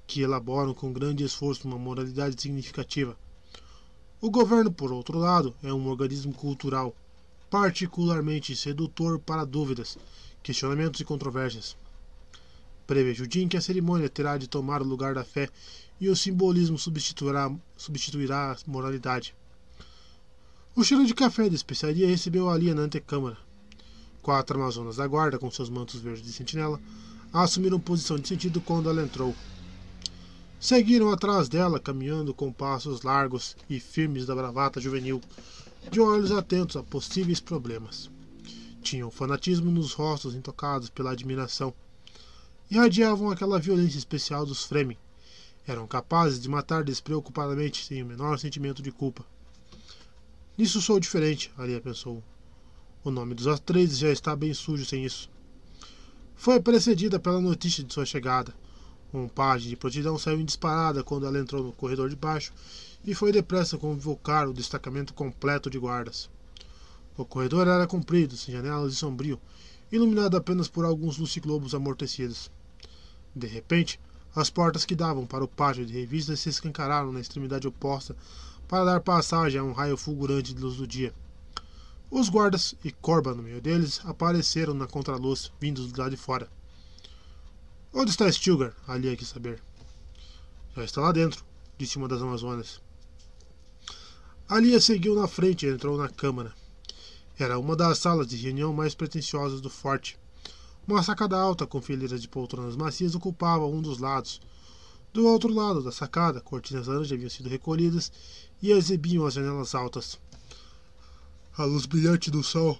que 0.06 0.22
elaboram 0.22 0.74
com 0.74 0.92
grande 0.92 1.24
esforço 1.24 1.68
uma 1.68 1.78
moralidade 1.78 2.42
significativa. 2.42 3.16
O 4.20 4.30
governo, 4.30 4.72
por 4.72 4.92
outro 4.92 5.18
lado, 5.18 5.56
é 5.64 5.72
um 5.72 5.88
organismo 5.88 6.34
cultural, 6.34 6.96
particularmente 7.52 8.56
sedutor 8.56 9.20
para 9.20 9.44
dúvidas, 9.44 9.98
questionamentos 10.42 11.02
e 11.02 11.04
controvérsias. 11.04 11.76
Prevejo 12.88 13.26
o 13.26 13.28
dia 13.28 13.44
em 13.44 13.48
que 13.50 13.58
a 13.58 13.62
cerimônia 13.62 14.10
terá 14.10 14.38
de 14.38 14.48
tomar 14.48 14.82
o 14.82 14.86
lugar 14.86 15.14
da 15.14 15.26
fé 15.26 15.50
e 16.00 16.08
o 16.08 16.16
simbolismo 16.16 16.80
substituirá, 16.80 17.54
substituirá 17.76 18.54
a 18.54 18.58
moralidade. 18.66 19.36
O 20.74 20.82
cheiro 20.82 21.06
de 21.06 21.14
café 21.14 21.50
de 21.50 21.56
especiaria 21.56 22.08
recebeu 22.08 22.50
ali 22.50 22.74
na 22.74 22.84
antecâmara. 22.84 23.38
Quatro 24.22 24.58
amazonas 24.58 24.96
da 24.96 25.06
guarda, 25.06 25.38
com 25.38 25.52
seus 25.52 25.70
mantos 25.70 26.00
verdes 26.00 26.24
de 26.24 26.32
sentinela, 26.32 26.80
assumiram 27.34 27.82
posição 27.82 28.18
de 28.18 28.30
sentido 28.30 28.62
quando 28.62 28.90
ela 28.90 29.04
entrou. 29.04 29.36
Seguiram 30.58 31.12
atrás 31.12 31.50
dela, 31.50 31.82
caminhando 31.82 32.34
com 32.34 32.50
passos 32.54 33.02
largos 33.02 33.58
e 33.70 33.78
firmes 33.78 34.26
da 34.26 34.36
bravata 34.36 34.80
juvenil, 34.80 35.20
de 35.90 36.00
olhos 36.00 36.32
atentos 36.32 36.76
a 36.76 36.84
possíveis 36.84 37.40
problemas. 37.40 38.10
Tinham 38.82 39.10
fanatismo 39.10 39.72
nos 39.72 39.94
rostos 39.94 40.36
intocados 40.36 40.90
pela 40.90 41.12
admiração. 41.12 41.74
Irradiavam 42.70 43.30
aquela 43.30 43.60
violência 43.60 43.98
especial 43.98 44.46
dos 44.46 44.64
Fremen, 44.64 44.98
eram 45.68 45.88
capazes 45.88 46.40
de 46.40 46.50
matar 46.50 46.84
despreocupadamente 46.84 47.86
sem 47.86 48.02
o 48.02 48.06
menor 48.06 48.40
sentimento 48.40 48.82
de 48.82 48.92
culpa. 48.92 49.26
Nisso 50.58 50.82
sou 50.82 51.00
diferente, 51.00 51.52
Alia 51.58 51.80
pensou. 51.80 52.24
O 53.04 53.12
nome 53.12 53.34
dos 53.36 53.48
Atreides 53.48 53.98
já 53.98 54.12
está 54.12 54.36
bem 54.36 54.54
sujo 54.54 54.86
sem 54.86 55.06
isso. 55.06 55.30
Foi 56.36 56.60
precedida 56.60 57.20
pela 57.20 57.40
notícia 57.40 57.84
de 57.84 57.94
sua 57.94 58.06
chegada. 58.06 58.54
Um 59.14 59.28
pajem 59.28 59.70
de 59.70 59.76
prontidão 59.76 60.18
saiu 60.18 60.40
em 60.40 60.46
disparada 60.46 61.04
quando 61.04 61.26
ela 61.26 61.40
entrou 61.40 61.64
no 61.64 61.74
corredor 61.74 62.10
de 62.10 62.16
baixo 62.16 62.54
e 63.06 63.14
foi 63.14 63.32
depressa 63.32 63.78
convocar 63.78 64.48
o 64.48 64.54
destacamento 64.54 65.14
completo 65.14 65.70
de 65.70 65.80
guardas. 65.80 66.30
O 67.18 67.26
corredor 67.26 67.68
era 67.68 67.88
comprido, 67.88 68.38
sem 68.38 68.54
janelas 68.54 68.94
e 68.94 68.96
sombrio, 68.96 69.40
iluminado 69.92 70.38
apenas 70.38 70.68
por 70.68 70.86
alguns 70.86 71.18
luciglobos 71.18 71.76
amortecidos. 71.76 72.52
De 73.36 73.48
repente, 73.48 74.00
as 74.36 74.50
portas 74.50 74.86
que 74.86 74.96
davam 74.96 75.26
para 75.26 75.44
o 75.44 75.48
pátio 75.48 75.86
de 75.86 75.94
revistas 75.94 76.40
se 76.40 76.50
escancararam 76.50 77.12
na 77.12 77.20
extremidade 77.20 77.68
oposta 77.68 78.16
para 78.68 78.86
dar 78.86 79.02
passagem 79.02 79.60
a 79.60 79.64
um 79.64 79.74
raio 79.74 79.98
fulgurante 79.98 80.54
de 80.54 80.62
luz 80.62 80.78
do 80.78 80.88
dia. 80.88 81.14
Os 82.10 82.30
guardas 82.30 82.76
e 82.84 82.92
Corba 82.92 83.34
no 83.34 83.44
meio 83.44 83.62
deles 83.62 84.02
apareceram 84.06 84.74
na 84.74 84.88
contraluz, 84.88 85.52
vindos 85.60 85.92
do 85.92 86.00
lado 86.00 86.12
de 86.12 86.18
fora. 86.18 86.50
Onde 87.94 88.12
está 88.12 88.32
Stilgar? 88.32 88.74
Ali 88.88 89.16
quis 89.18 89.28
saber. 89.28 89.62
Já 90.76 90.84
está 90.86 91.02
lá 91.02 91.12
dentro, 91.12 91.44
disse 91.78 91.98
uma 91.98 92.08
das 92.08 92.22
Amazonas. 92.22 92.82
Alia 94.52 94.82
seguiu 94.82 95.16
na 95.16 95.30
frente 95.30 95.66
e 95.66 95.70
entrou 95.70 95.98
na 95.98 96.10
câmara. 96.10 96.54
Era 97.40 97.58
uma 97.58 97.74
das 97.74 98.00
salas 98.00 98.28
de 98.28 98.36
reunião 98.36 98.74
mais 98.74 98.94
pretensiosas 98.94 99.62
do 99.62 99.70
forte. 99.70 100.20
Uma 100.86 101.02
sacada 101.02 101.40
alta 101.40 101.66
com 101.66 101.82
fileiras 101.82 102.22
de 102.22 102.28
poltronas 102.28 102.76
macias 102.76 103.16
ocupava 103.16 103.66
um 103.66 103.82
dos 103.82 104.00
lados. 104.00 104.42
Do 105.14 105.26
outro 105.26 105.54
lado 105.54 105.82
da 105.82 105.90
sacada, 105.90 106.42
cortinas 106.42 106.88
laranjas 106.88 107.14
haviam 107.14 107.30
sido 107.30 107.48
recolhidas 107.48 108.12
e 108.62 108.74
exibiam 108.74 109.26
as 109.26 109.36
janelas 109.36 109.74
altas. 109.74 110.20
A 111.58 111.64
luz 111.64 111.86
brilhante 111.86 112.30
do 112.30 112.44
sol. 112.44 112.78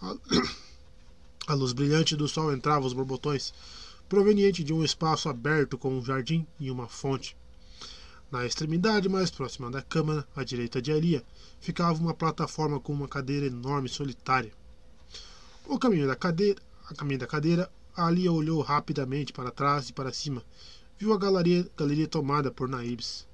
A, 0.00 0.16
a 1.46 1.52
luz 1.52 1.74
brilhante 1.74 2.16
do 2.16 2.26
sol 2.26 2.54
entrava 2.54 2.86
os 2.86 2.94
borbotões, 2.94 3.52
proveniente 4.08 4.64
de 4.64 4.72
um 4.72 4.82
espaço 4.82 5.28
aberto 5.28 5.76
com 5.76 5.94
um 5.94 6.02
jardim 6.02 6.46
e 6.58 6.70
uma 6.70 6.88
fonte. 6.88 7.36
Na 8.30 8.46
extremidade 8.46 9.08
mais 9.08 9.28
próxima 9.28 9.68
da 9.72 9.82
câmara, 9.82 10.24
à 10.36 10.44
direita 10.44 10.80
de 10.80 10.92
Alia, 10.92 11.24
ficava 11.60 11.98
uma 11.98 12.14
plataforma 12.14 12.78
com 12.78 12.92
uma 12.92 13.08
cadeira 13.08 13.46
enorme 13.46 13.88
solitária. 13.88 14.52
O 15.66 15.78
caminho 15.80 16.06
da 16.06 16.14
cadeira, 16.14 16.62
a 16.88 16.94
caminho 16.94 17.18
da 17.18 17.26
cadeira, 17.26 17.68
Alia 17.96 18.30
olhou 18.30 18.60
rapidamente 18.62 19.32
para 19.32 19.50
trás 19.50 19.88
e 19.88 19.92
para 19.92 20.12
cima. 20.12 20.44
Viu 20.96 21.12
a 21.12 21.18
galeria, 21.18 21.68
galeria 21.76 22.06
tomada 22.06 22.52
por 22.52 22.68
naibes. 22.68 23.26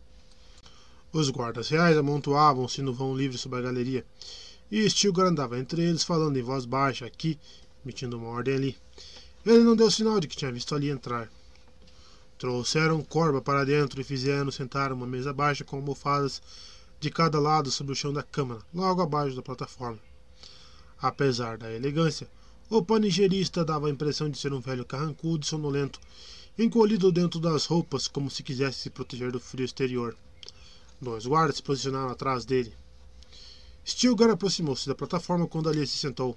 Os 1.13 1.29
guardas 1.29 1.69
reais 1.69 1.99
amontoavam-se 1.99 2.81
no 2.81 2.95
vão 2.95 3.15
livre 3.15 3.37
sobre 3.37 3.59
a 3.59 3.63
galeria, 3.63 4.05
e 4.71 4.89
Stilgar 4.89 5.27
andava 5.27 5.59
entre 5.59 5.83
eles, 5.83 6.05
falando 6.05 6.39
em 6.39 6.43
voz 6.43 6.65
baixa 6.65 7.05
aqui, 7.05 7.39
emitindo 7.85 8.17
uma 8.17 8.29
ordem 8.29 8.55
ali. 8.55 8.77
Ele 9.45 9.63
não 9.63 9.77
deu 9.77 9.91
sinal 9.91 10.19
de 10.21 10.27
que 10.27 10.37
tinha 10.37 10.51
visto 10.51 10.75
ali 10.75 10.89
entrar. 10.89 11.31
Trouxeram 12.39 13.03
corba 13.03 13.41
para 13.41 13.65
dentro 13.65 14.01
e 14.01 14.05
fizeram 14.05 14.51
sentar 14.51 14.93
uma 14.93 15.07
mesa 15.07 15.33
baixa 15.33 15.65
com 15.65 15.77
almofadas 15.77 16.43
de 17.01 17.11
cada 17.11 17.41
lado 17.41 17.71
sobre 17.71 17.93
o 17.93 17.97
chão 17.97 18.13
da 18.13 18.23
câmara, 18.23 18.61
logo 18.75 19.01
abaixo 19.01 19.35
da 19.35 19.43
plataforma. 19.43 19.99
Apesar 21.01 21.57
da 21.57 21.73
elegância, 21.73 22.29
o 22.69 22.83
panigerista 22.83 23.65
dava 23.65 23.87
a 23.87 23.91
impressão 23.91 24.29
de 24.29 24.39
ser 24.39 24.53
um 24.53 24.61
velho 24.61 24.85
carrancudo 24.85 25.45
e 25.45 25.49
sonolento, 25.49 25.99
encolhido 26.59 27.13
dentro 27.13 27.41
das 27.41 27.65
roupas 27.67 28.09
como 28.09 28.31
se 28.31 28.43
quisesse 28.43 28.81
se 28.81 28.91
proteger 28.91 29.33
do 29.33 29.41
frio 29.41 29.65
exterior. 29.65 30.17
Dois 31.01 31.27
guardas 31.27 31.57
se 31.57 31.63
posicionaram 31.63 32.11
atrás 32.11 32.45
dele. 32.45 32.75
Stilgar 33.85 34.31
aproximou-se 34.31 34.89
da 34.89 34.95
plataforma 34.95 35.47
quando 35.47 35.69
ali 35.69 35.87
se 35.87 35.97
sentou. 35.97 36.37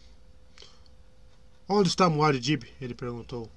Onde 1.68 1.90
está 1.90 2.10
Muad'Dib? 2.10 2.64
ele 2.80 2.94
perguntou. 2.94 3.50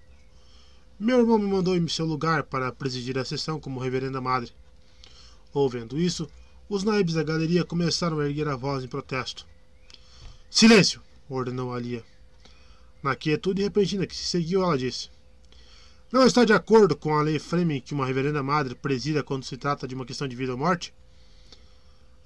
Meu 1.05 1.19
irmão 1.19 1.37
me 1.37 1.49
mandou 1.49 1.77
em 1.77 1.89
seu 1.89 2.07
lugar 2.07 2.45
para 2.45 2.71
presidir 2.71 3.19
a 3.19 3.25
sessão 3.25 3.59
como 3.59 3.81
reverenda 3.81 4.21
madre. 4.21 4.53
Ouvindo 5.53 5.99
isso, 5.99 6.31
os 6.69 6.85
naibes 6.85 7.15
da 7.15 7.25
galeria 7.25 7.65
começaram 7.65 8.21
a 8.21 8.25
erguer 8.25 8.47
a 8.47 8.55
voz 8.55 8.85
em 8.85 8.87
protesto. 8.87 9.45
Silêncio! 10.49 11.03
ordenou 11.29 11.75
Alia. 11.75 12.05
Na 13.03 13.17
quietude 13.17 13.63
repentina 13.63 14.07
que 14.07 14.15
se 14.15 14.23
seguiu, 14.23 14.63
ela 14.63 14.79
disse: 14.79 15.11
Não 16.13 16.25
está 16.25 16.45
de 16.45 16.53
acordo 16.53 16.95
com 16.95 17.19
a 17.19 17.23
lei 17.23 17.41
Fremen 17.41 17.81
que 17.81 17.95
uma 17.95 18.07
reverenda 18.07 18.41
madre 18.41 18.77
presida 18.77 19.25
quando 19.25 19.43
se 19.43 19.57
trata 19.57 19.89
de 19.89 19.97
uma 19.97 20.07
questão 20.07 20.29
de 20.29 20.37
vida 20.37 20.53
ou 20.53 20.59
morte? 20.59 20.95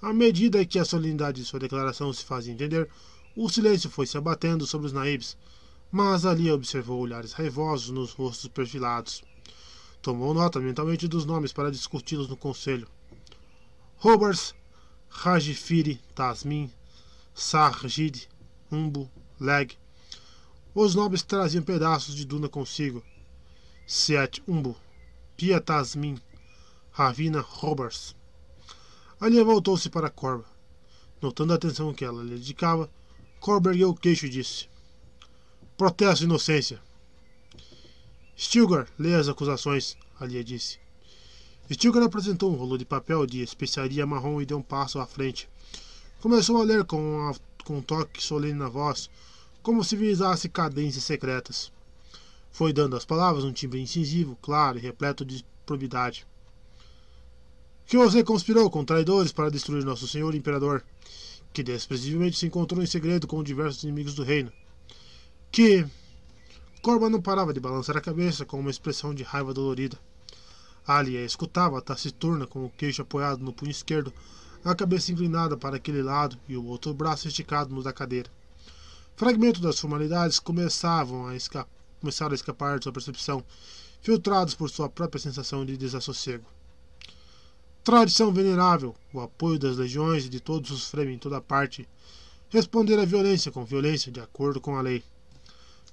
À 0.02 0.12
medida 0.12 0.66
que 0.66 0.78
a 0.78 0.84
solenidade 0.84 1.40
de 1.40 1.48
sua 1.48 1.60
declaração 1.60 2.12
se 2.12 2.26
fazia 2.26 2.52
entender, 2.52 2.90
o 3.34 3.48
silêncio 3.48 3.88
foi 3.88 4.06
se 4.06 4.18
abatendo 4.18 4.66
sobre 4.66 4.86
os 4.86 4.92
naibes, 4.92 5.34
mas 5.90 6.26
ali 6.26 6.50
observou 6.50 7.00
olhares 7.00 7.32
raivosos 7.32 7.90
nos 7.90 8.12
rostos 8.12 8.48
perfilados. 8.48 9.22
Tomou 10.02 10.34
nota 10.34 10.60
mentalmente 10.60 11.08
dos 11.08 11.24
nomes 11.24 11.52
para 11.52 11.70
discuti-los 11.70 12.28
no 12.28 12.36
conselho. 12.36 12.86
Roberts, 13.96 14.54
Rajifiri, 15.08 16.00
Tasmin, 16.14 16.70
Sarjid, 17.34 18.28
Umbu, 18.70 19.10
Leg. 19.40 19.76
Os 20.74 20.94
nomes 20.94 21.22
traziam 21.22 21.64
pedaços 21.64 22.14
de 22.14 22.24
duna 22.24 22.48
consigo. 22.48 23.02
Seat 23.86 24.42
Umbu, 24.46 24.76
Pia 25.36 25.60
Tasmin, 25.60 26.20
Ravina 26.90 27.40
Roberts. 27.40 28.14
Ali 29.18 29.42
voltou-se 29.42 29.88
para 29.88 30.10
Corba. 30.10 30.44
Notando 31.22 31.52
a 31.52 31.56
atenção 31.56 31.94
que 31.94 32.04
ela 32.04 32.22
lhe 32.22 32.34
dedicava, 32.34 32.90
Corba 33.40 33.70
ergueu 33.70 33.90
o 33.90 33.94
queixo 33.94 34.26
e 34.26 34.28
disse: 34.28 34.68
Protesto 35.76 36.20
de 36.20 36.24
inocência. 36.24 36.80
Stilgar, 38.34 38.88
leia 38.98 39.18
as 39.18 39.28
acusações, 39.28 39.94
Alia 40.18 40.42
disse. 40.42 40.78
Stilgar 41.70 42.02
apresentou 42.02 42.50
um 42.50 42.56
rolo 42.56 42.78
de 42.78 42.86
papel 42.86 43.26
de 43.26 43.42
especiaria 43.42 44.06
marrom 44.06 44.40
e 44.40 44.46
deu 44.46 44.56
um 44.56 44.62
passo 44.62 44.98
à 44.98 45.06
frente. 45.06 45.46
Começou 46.22 46.62
a 46.62 46.64
ler 46.64 46.84
com, 46.84 47.30
com 47.62 47.76
um 47.76 47.82
toque 47.82 48.22
solene 48.22 48.58
na 48.58 48.70
voz, 48.70 49.10
como 49.62 49.84
se 49.84 49.96
visasse 49.96 50.48
cadências 50.48 51.04
secretas. 51.04 51.70
Foi 52.50 52.72
dando 52.72 52.96
às 52.96 53.04
palavras 53.04 53.44
um 53.44 53.52
timbre 53.52 53.78
incisivo, 53.78 54.34
claro 54.40 54.78
e 54.78 54.80
repleto 54.80 55.26
de 55.26 55.44
probidade. 55.66 56.26
Que 57.84 57.98
você 57.98 58.24
conspirou 58.24 58.70
com 58.70 58.82
traidores 58.82 59.30
para 59.30 59.50
destruir 59.50 59.84
nosso 59.84 60.08
senhor 60.08 60.34
imperador, 60.34 60.82
que 61.52 61.62
desprezívelmente 61.62 62.38
se 62.38 62.46
encontrou 62.46 62.82
em 62.82 62.86
segredo 62.86 63.26
com 63.26 63.42
diversos 63.42 63.84
inimigos 63.84 64.14
do 64.14 64.22
reino. 64.22 64.50
Que. 65.50 65.86
Corba 66.82 67.10
não 67.10 67.20
parava 67.20 67.52
de 67.52 67.60
balançar 67.60 67.96
a 67.96 68.00
cabeça 68.00 68.44
com 68.44 68.60
uma 68.60 68.70
expressão 68.70 69.14
de 69.14 69.22
raiva 69.22 69.52
dolorida. 69.52 69.98
Alia 70.86 71.24
escutava, 71.24 71.82
taciturna, 71.82 72.46
com 72.46 72.64
o 72.64 72.70
queixo 72.70 73.02
apoiado 73.02 73.42
no 73.42 73.52
punho 73.52 73.72
esquerdo, 73.72 74.12
a 74.64 74.74
cabeça 74.74 75.10
inclinada 75.10 75.56
para 75.56 75.76
aquele 75.76 76.02
lado 76.02 76.38
e 76.48 76.56
o 76.56 76.64
outro 76.64 76.94
braço 76.94 77.26
esticado 77.26 77.74
no 77.74 77.82
da 77.82 77.92
cadeira. 77.92 78.30
Fragmentos 79.16 79.60
das 79.60 79.80
formalidades 79.80 80.38
começavam 80.38 81.26
a 81.26 81.34
escapar, 81.34 81.70
começaram 82.00 82.32
a 82.32 82.34
escapar 82.34 82.78
de 82.78 82.84
sua 82.84 82.92
percepção, 82.92 83.42
filtrados 84.00 84.54
por 84.54 84.70
sua 84.70 84.88
própria 84.88 85.20
sensação 85.20 85.64
de 85.64 85.76
desassossego. 85.76 86.44
Tradição 87.82 88.32
venerável, 88.32 88.94
o 89.12 89.20
apoio 89.20 89.58
das 89.58 89.76
legiões 89.76 90.26
e 90.26 90.28
de 90.28 90.40
todos 90.40 90.70
os 90.70 90.90
Fremen 90.90 91.14
em 91.14 91.18
toda 91.18 91.40
parte, 91.40 91.88
responder 92.50 92.98
à 92.98 93.04
violência 93.04 93.50
com 93.50 93.64
violência, 93.64 94.12
de 94.12 94.20
acordo 94.20 94.60
com 94.60 94.76
a 94.76 94.80
lei. 94.80 95.02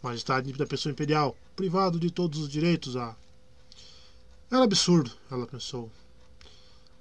Majestade 0.04 0.54
da 0.54 0.68
pessoa 0.68 0.92
imperial, 0.92 1.36
privado 1.56 2.00
de 2.00 2.12
todos 2.12 2.38
os 2.40 2.50
direitos 2.50 2.96
a 2.96 3.16
era 4.54 4.66
absurdo, 4.66 5.12
ela 5.32 5.48
pensou. 5.48 5.92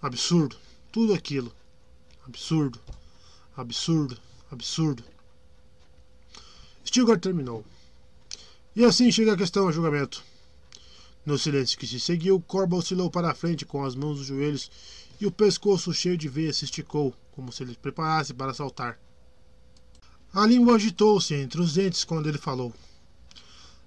Absurdo. 0.00 0.56
Tudo 0.90 1.12
aquilo. 1.12 1.52
Absurdo. 2.26 2.80
Absurdo. 3.54 4.16
Absurdo. 4.50 5.04
Stilgar 6.82 7.20
terminou. 7.20 7.62
E 8.74 8.82
assim 8.82 9.12
chega 9.12 9.34
a 9.34 9.36
questão 9.36 9.68
a 9.68 9.72
julgamento. 9.72 10.24
No 11.26 11.36
silêncio 11.36 11.78
que 11.78 11.86
se 11.86 12.00
seguiu, 12.00 12.40
Corba 12.40 12.76
oscilou 12.76 13.10
para 13.10 13.30
a 13.30 13.34
frente 13.34 13.66
com 13.66 13.84
as 13.84 13.94
mãos 13.94 14.16
nos 14.16 14.28
joelhos 14.28 14.70
e 15.20 15.26
o 15.26 15.30
pescoço 15.30 15.92
cheio 15.92 16.16
de 16.16 16.30
veias 16.30 16.56
se 16.56 16.64
esticou, 16.64 17.14
como 17.32 17.52
se 17.52 17.62
ele 17.62 17.76
preparasse 17.76 18.32
para 18.32 18.54
saltar. 18.54 18.98
A 20.32 20.46
língua 20.46 20.76
agitou-se 20.76 21.34
entre 21.34 21.60
os 21.60 21.74
dentes 21.74 22.02
quando 22.02 22.30
ele 22.30 22.38
falou. 22.38 22.72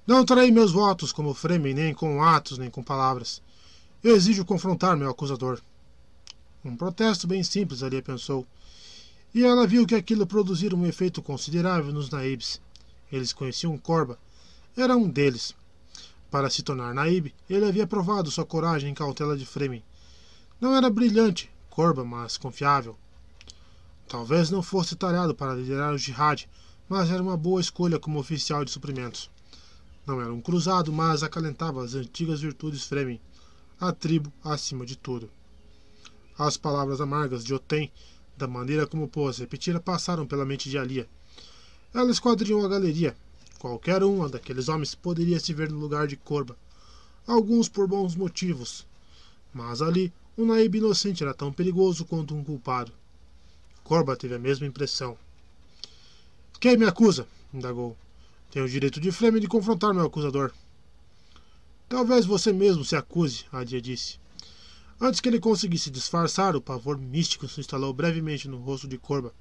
Não 0.07 0.23
trarei 0.23 0.51
meus 0.51 0.71
votos 0.71 1.11
como 1.11 1.33
Fremen, 1.33 1.73
nem 1.73 1.91
com 1.91 2.21
atos, 2.21 2.59
nem 2.59 2.69
com 2.69 2.83
palavras. 2.83 3.41
Eu 4.03 4.15
exijo 4.15 4.45
confrontar 4.45 4.95
meu 4.95 5.09
acusador. 5.09 5.59
Um 6.63 6.77
protesto 6.77 7.25
bem 7.25 7.43
simples, 7.43 7.81
ali 7.81 7.99
pensou. 8.03 8.45
E 9.33 9.43
ela 9.43 9.65
viu 9.65 9.85
que 9.87 9.95
aquilo 9.95 10.27
produzira 10.27 10.75
um 10.75 10.85
efeito 10.85 11.23
considerável 11.23 11.91
nos 11.91 12.11
naibes. 12.11 12.61
Eles 13.11 13.33
conheciam 13.33 13.75
Corba. 13.79 14.19
Era 14.77 14.95
um 14.95 15.09
deles. 15.09 15.55
Para 16.29 16.51
se 16.51 16.61
tornar 16.61 16.93
naib, 16.93 17.33
ele 17.49 17.65
havia 17.65 17.87
provado 17.87 18.29
sua 18.29 18.45
coragem 18.45 18.91
e 18.91 18.95
cautela 18.95 19.35
de 19.35 19.45
Fremen. 19.45 19.83
Não 20.61 20.75
era 20.75 20.87
brilhante, 20.87 21.49
Corba, 21.67 22.05
mas 22.05 22.37
confiável. 22.37 22.95
Talvez 24.07 24.51
não 24.51 24.61
fosse 24.61 24.95
talhado 24.95 25.33
para 25.33 25.55
liderar 25.55 25.93
o 25.93 25.97
jihad, 25.97 26.47
mas 26.87 27.09
era 27.09 27.23
uma 27.23 27.35
boa 27.35 27.59
escolha 27.59 27.97
como 27.97 28.19
oficial 28.19 28.63
de 28.63 28.69
suprimentos. 28.69 29.31
Não 30.05 30.21
era 30.21 30.33
um 30.33 30.41
cruzado, 30.41 30.93
mas 30.93 31.23
acalentava 31.23 31.83
as 31.83 31.95
antigas 31.95 32.41
virtudes 32.41 32.85
Fremen 32.85 33.19
a 33.79 33.91
tribo 33.91 34.31
acima 34.43 34.85
de 34.85 34.95
tudo. 34.95 35.29
As 36.37 36.57
palavras 36.57 37.01
amargas 37.01 37.43
de 37.43 37.53
Otem, 37.53 37.91
da 38.37 38.47
maneira 38.47 38.87
como 38.87 39.07
pôs 39.07 39.37
repetira, 39.37 39.79
passaram 39.79 40.25
pela 40.25 40.45
mente 40.45 40.69
de 40.69 40.77
Alia. 40.77 41.09
Ela 41.93 42.11
esquadrinhou 42.11 42.65
a 42.65 42.69
galeria. 42.69 43.15
Qualquer 43.59 44.03
um 44.03 44.29
daqueles 44.29 44.69
homens 44.69 44.93
poderia 44.95 45.39
se 45.39 45.53
ver 45.53 45.71
no 45.71 45.79
lugar 45.79 46.07
de 46.07 46.15
Corba. 46.15 46.57
Alguns 47.25 47.67
por 47.67 47.87
bons 47.87 48.15
motivos. 48.15 48.85
Mas 49.53 49.81
ali, 49.81 50.13
um 50.37 50.45
naíbe 50.45 50.77
inocente 50.77 51.23
era 51.23 51.33
tão 51.33 51.51
perigoso 51.51 52.05
quanto 52.05 52.35
um 52.35 52.43
culpado. 52.43 52.91
Corba 53.83 54.15
teve 54.15 54.35
a 54.35 54.39
mesma 54.39 54.67
impressão. 54.67 55.17
Quem 56.59 56.77
me 56.77 56.85
acusa? 56.85 57.27
indagou. 57.53 57.97
Tenho 58.55 58.67
o 58.67 58.69
direito 58.69 59.01
de 59.01 59.11
Fremen 59.11 59.41
de 59.41 59.49
confrontar 59.49 59.93
meu 59.93 60.05
acusador. 60.05 60.49
Talvez 61.89 62.25
você 62.25 62.53
mesmo 62.53 62.85
se 62.85 62.95
acuse, 62.95 63.43
Adia 63.51 63.81
disse. 63.81 64.17
Antes 64.97 65.19
que 65.19 65.27
ele 65.27 65.41
conseguisse 65.41 65.91
disfarçar, 65.91 66.55
o 66.55 66.61
pavor 66.61 66.97
místico 66.97 67.49
se 67.49 67.59
instalou 67.59 67.93
brevemente 67.93 68.47
no 68.47 68.55
rosto 68.59 68.87
de 68.87 68.97
Corba. 68.97 69.33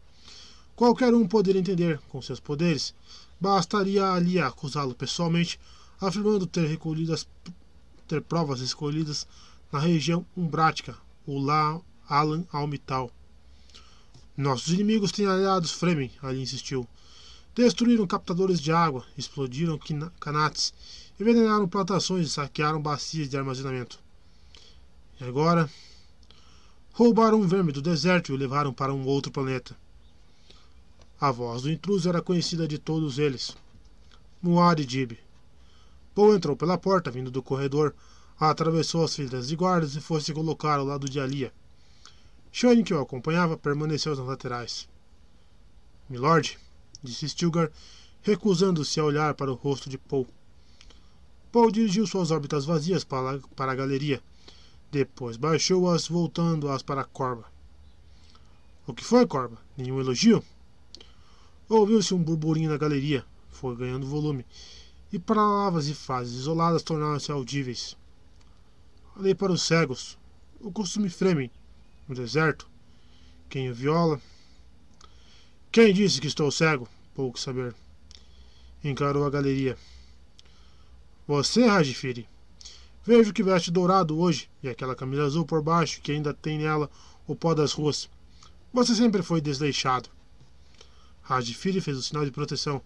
Qualquer 0.75 1.15
um 1.15 1.29
poderia 1.29 1.61
entender, 1.61 2.01
com 2.09 2.21
seus 2.21 2.41
poderes, 2.41 2.93
bastaria 3.41 4.05
ali 4.05 4.41
acusá-lo 4.41 4.97
pessoalmente, 4.97 5.61
afirmando 6.01 6.45
ter 6.45 6.67
recolhido 6.67 7.15
as, 7.15 7.25
ter 8.09 8.21
provas 8.21 8.59
escolhidas 8.59 9.29
na 9.71 9.79
região 9.79 10.27
umbrática, 10.37 10.99
o 11.25 11.39
La 11.39 11.81
Alan 12.09 12.45
Almital. 12.51 13.13
Nossos 14.37 14.73
inimigos 14.73 15.13
têm 15.13 15.27
aliados 15.27 15.71
Fremen, 15.71 16.11
ali 16.21 16.43
insistiu. 16.43 16.85
Destruíram 17.54 18.06
captadores 18.06 18.60
de 18.60 18.72
água, 18.72 19.04
explodiram 19.17 19.78
canates 20.19 20.74
envenenaram 21.19 21.69
plantações 21.69 22.26
e 22.26 22.31
saquearam 22.31 22.81
bacias 22.81 23.28
de 23.28 23.37
armazenamento. 23.37 24.01
E 25.20 25.24
agora, 25.24 25.70
roubaram 26.92 27.40
um 27.40 27.47
verme 27.47 27.72
do 27.72 27.81
deserto 27.81 28.31
e 28.31 28.35
o 28.35 28.37
levaram 28.37 28.72
para 28.72 28.92
um 28.92 29.06
outro 29.06 29.31
planeta. 29.31 29.76
A 31.20 31.31
voz 31.31 31.62
do 31.62 31.70
intruso 31.70 32.08
era 32.08 32.20
conhecida 32.20 32.67
de 32.67 32.78
todos 32.78 33.19
eles. 33.19 33.56
Muad'Dib. 34.42 35.17
Paul 36.15 36.35
entrou 36.35 36.56
pela 36.56 36.76
porta, 36.76 37.10
vindo 37.10 37.31
do 37.31 37.42
corredor, 37.42 37.94
atravessou 38.38 39.04
as 39.04 39.15
filas 39.15 39.49
de 39.49 39.56
guardas 39.56 39.94
e 39.94 40.01
foi 40.01 40.20
se 40.20 40.35
colocar 40.35 40.78
ao 40.78 40.85
lado 40.85 41.08
de 41.08 41.20
Alia. 41.20 41.53
Shane, 42.51 42.85
que 42.85 42.92
o 42.92 43.01
acompanhava, 43.01 43.56
permaneceu 43.56 44.15
nas 44.15 44.26
laterais. 44.26 44.88
Milord, 46.08 46.58
disse 47.04 47.28
Stilgar, 47.28 47.70
recusando-se 48.22 48.99
a 48.99 49.04
olhar 49.04 49.35
para 49.35 49.53
o 49.53 49.54
rosto 49.54 49.88
de 49.88 49.99
Paul. 49.99 50.26
Paul 51.53 51.70
dirigiu 51.70 52.06
suas 52.06 52.31
órbitas 52.31 52.65
vazias 52.65 53.04
para, 53.04 53.38
para 53.54 53.72
a 53.72 53.74
galeria. 53.74 54.20
Depois 54.90 55.37
baixou-as, 55.37 56.08
voltando-as 56.08 56.83
para 56.83 57.04
Corba. 57.04 57.44
O 58.87 58.94
que 58.94 59.04
foi, 59.04 59.26
Corba? 59.26 59.58
Nenhum 59.76 60.01
elogio? 60.01 60.42
Ouviu-se 61.69 62.12
um 62.15 62.22
burburinho 62.22 62.70
na 62.70 62.76
galeria. 62.76 63.24
Foi 63.51 63.76
ganhando 63.76 64.06
volume. 64.06 64.44
E 65.12 65.19
palavras 65.19 65.87
e 65.88 65.94
frases 65.94 66.35
isoladas 66.35 66.83
tornaram-se 66.83 67.31
audíveis. 67.31 67.97
Olhei 69.17 69.35
para 69.35 69.53
os 69.53 69.62
cegos. 69.62 70.19
O 70.60 70.72
costume 70.72 71.08
Fremen. 71.08 71.51
No 72.08 72.15
deserto. 72.15 72.69
Quem 73.49 73.70
o 73.70 73.74
viola? 73.74 74.20
Quem 75.74 75.92
disse 75.92 76.21
que 76.21 76.28
estou 76.28 76.53
cego? 76.53 76.89
Pouco 77.17 77.37
saber. 77.37 77.74
Encarou 78.85 79.26
a 79.26 79.31
galeria. 79.31 79.76
Você, 81.26 81.67
Rajfiri. 81.67 82.28
Vejo 83.05 83.33
que 83.33 83.42
veste 83.42 83.73
dourado 83.73 84.17
hoje 84.17 84.49
e 84.62 84.69
aquela 84.69 84.94
camisa 84.94 85.24
azul 85.24 85.44
por 85.44 85.60
baixo 85.60 86.01
que 86.01 86.12
ainda 86.12 86.33
tem 86.33 86.58
nela 86.58 86.89
o 87.26 87.35
pó 87.35 87.55
das 87.55 87.73
ruas. 87.73 88.08
Você 88.73 88.94
sempre 88.94 89.21
foi 89.21 89.40
desleixado. 89.40 90.08
Rajfiri 91.23 91.81
fez 91.81 91.97
o 91.97 92.03
sinal 92.05 92.24
de 92.24 92.31
proteção. 92.31 92.81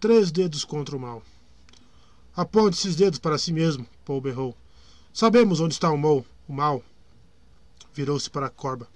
Três 0.00 0.32
dedos 0.32 0.64
contra 0.64 0.96
o 0.96 1.00
mal. 1.00 1.22
Aponte 2.34 2.76
esses 2.76 2.96
dedos 2.96 3.20
para 3.20 3.38
si 3.38 3.52
mesmo, 3.52 3.86
Paul 4.04 4.20
berrou. 4.20 4.56
Sabemos 5.12 5.60
onde 5.60 5.74
está 5.74 5.88
o 5.88 5.96
mal. 5.96 6.26
O 6.48 6.52
mal. 6.52 6.82
Virou-se 7.92 8.28
para 8.28 8.46
a 8.46 8.50
Corba. 8.50 8.88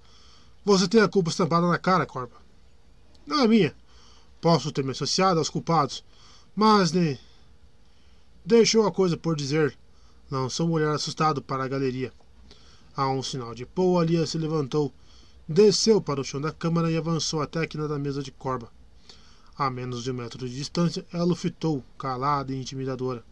Você 0.64 0.88
tem 0.88 1.00
a 1.00 1.08
culpa 1.08 1.30
estampada 1.30 1.68
na 1.68 1.78
cara, 1.78 2.04
Corba. 2.04 2.47
Não 3.28 3.42
é 3.42 3.46
minha. 3.46 3.76
Posso 4.40 4.72
ter 4.72 4.82
me 4.82 4.92
associado 4.92 5.38
aos 5.38 5.50
culpados, 5.50 6.02
mas 6.56 6.92
ne... 6.92 7.20
Deixou 8.42 8.86
a 8.86 8.90
coisa 8.90 9.18
por 9.18 9.36
dizer. 9.36 9.76
Lançou 10.30 10.66
um 10.66 10.72
olhar 10.72 10.94
assustado 10.94 11.42
para 11.42 11.62
a 11.62 11.68
galeria. 11.68 12.10
A 12.96 13.06
um 13.10 13.22
sinal 13.22 13.54
de 13.54 13.66
Paul, 13.66 14.00
Alia 14.00 14.26
se 14.26 14.38
levantou, 14.38 14.90
desceu 15.46 16.00
para 16.00 16.22
o 16.22 16.24
chão 16.24 16.40
da 16.40 16.50
câmara 16.50 16.90
e 16.90 16.96
avançou 16.96 17.42
até 17.42 17.60
a 17.60 17.66
quina 17.66 17.86
da 17.86 17.98
mesa 17.98 18.22
de 18.22 18.32
Corba. 18.32 18.72
A 19.58 19.68
menos 19.68 20.04
de 20.04 20.10
um 20.10 20.14
metro 20.14 20.48
de 20.48 20.56
distância, 20.56 21.06
ela 21.12 21.32
o 21.32 21.36
fitou, 21.36 21.84
calada 21.98 22.50
e 22.50 22.58
intimidadora. 22.58 23.22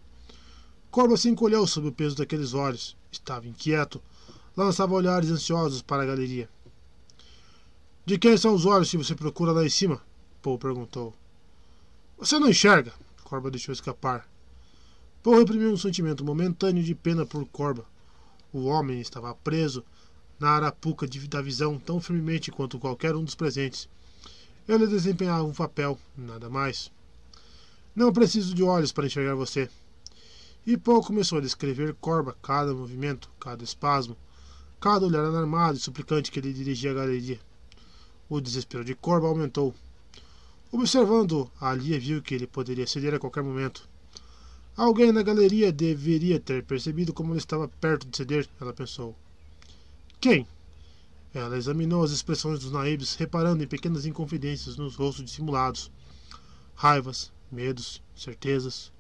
Corba 0.91 1.17
se 1.17 1.31
encolheu 1.31 1.67
sob 1.67 1.89
o 1.89 1.93
peso 1.93 2.17
daqueles 2.17 2.53
olhos. 2.53 2.95
Estava 3.11 3.49
inquieto. 3.49 4.03
Lançava 4.55 4.95
olhares 4.95 5.31
ansiosos 5.31 5.81
para 5.81 6.03
a 6.03 6.07
galeria. 6.07 6.51
De 8.07 8.17
quem 8.17 8.37
são 8.37 8.55
os 8.55 8.65
olhos 8.65 8.89
que 8.89 8.97
você 8.97 9.17
procura 9.17 9.51
lá 9.51 9.67
em 9.67 9.69
cima? 9.69 10.01
Paul 10.41 10.61
perguntou. 10.61 11.13
Você 12.17 12.39
não 12.39 12.49
enxerga? 12.49 12.93
Corba 13.25 13.51
deixou 13.51 13.73
escapar. 13.73 14.29
Paul 15.25 15.41
reprimiu 15.41 15.73
um 15.73 15.77
sentimento 15.77 16.25
momentâneo 16.25 16.85
de 16.85 16.95
pena 16.95 17.27
por 17.27 17.45
Corba. 17.47 17.85
O 18.53 18.67
homem 18.67 19.01
estava 19.01 19.35
preso 19.35 19.85
na 20.39 20.51
arapuca 20.51 21.05
da 21.29 21.43
visão 21.43 21.81
tão 21.81 22.01
firmemente 22.01 22.53
quanto 22.53 22.79
qualquer 22.79 23.17
um 23.17 23.25
dos 23.25 23.35
presentes. 23.35 23.89
Ele 24.69 24.87
desempenhava 24.87 25.43
um 25.43 25.53
papel, 25.53 25.99
nada 26.17 26.49
mais. 26.49 26.93
Não 27.93 28.13
preciso 28.13 28.55
de 28.55 28.63
olhos 28.63 28.93
para 28.93 29.07
enxergar 29.07 29.35
você. 29.35 29.69
E 30.65 30.77
Paul 30.77 31.03
começou 31.03 31.39
a 31.39 31.43
descrever 31.43 31.93
Corba, 32.01 32.37
cada 32.41 32.73
movimento, 32.73 33.29
cada 33.41 33.65
espasmo, 33.65 34.17
cada 34.81 35.05
olhar 35.05 35.25
alarmado 35.25 35.77
e 35.77 35.81
suplicante 35.81 36.31
que 36.31 36.39
ele 36.39 36.53
dirigia 36.53 36.93
à 36.93 36.95
galeria. 36.95 37.41
O 38.29 38.41
desespero 38.41 38.85
de 38.85 38.95
Corba 38.95 39.29
aumentou. 39.29 39.75
Observando, 40.73 41.51
Ali 41.61 41.99
viu 41.99 42.21
que 42.21 42.35
ele 42.35 42.47
poderia 42.47 42.87
ceder 42.87 43.15
a 43.15 43.19
qualquer 43.19 43.43
momento. 43.43 43.89
Alguém 44.77 45.13
na 45.13 45.23
galeria 45.23 45.73
deveria 45.73 46.39
ter 46.39 46.65
percebido 46.65 47.13
como 47.13 47.33
ele 47.33 47.39
estava 47.39 47.69
perto 47.69 48.07
de 48.07 48.17
ceder, 48.17 48.49
ela 48.61 48.73
pensou. 48.73 49.15
Quem? 50.21 50.47
Ela 51.33 51.57
examinou 51.57 52.03
as 52.03 52.11
expressões 52.11 52.59
dos 52.59 52.73
naibes, 52.73 53.15
reparando 53.15 53.63
em 53.63 53.67
pequenas 53.67 54.07
inconfidências 54.07 54.77
nos 54.77 54.97
rostos 54.97 55.25
dissimulados. 55.25 55.91
Raivas, 56.75 57.33
medos, 57.51 58.03
certezas, 58.15 58.93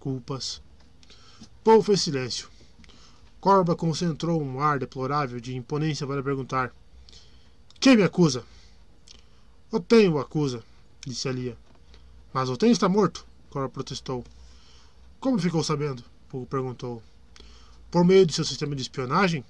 culpas. 0.00 0.60
Paul 1.62 1.82
fez 1.82 2.00
silêncio. 2.00 2.48
Corba 3.40 3.76
concentrou 3.76 4.42
um 4.42 4.60
ar 4.60 4.78
deplorável 4.78 5.38
de 5.38 5.56
imponência 5.56 6.06
para 6.06 6.22
perguntar: 6.22 6.74
Quem 7.80 7.96
me 7.96 8.02
acusa? 8.02 8.44
Tenho 9.86 10.14
o 10.14 10.18
acusa, 10.18 10.64
disse 11.06 11.28
Alia. 11.28 11.56
Mas 12.32 12.50
o 12.50 12.56
Tenho 12.56 12.72
está 12.72 12.88
morto, 12.88 13.24
Corba 13.50 13.68
protestou. 13.68 14.24
Como 15.20 15.38
ficou 15.38 15.62
sabendo? 15.62 16.02
Paul 16.28 16.44
perguntou. 16.44 17.00
Por 17.88 18.04
meio 18.04 18.26
de 18.26 18.32
seu 18.32 18.44
sistema 18.44 18.74
de 18.74 18.82
espionagem? 18.82 19.44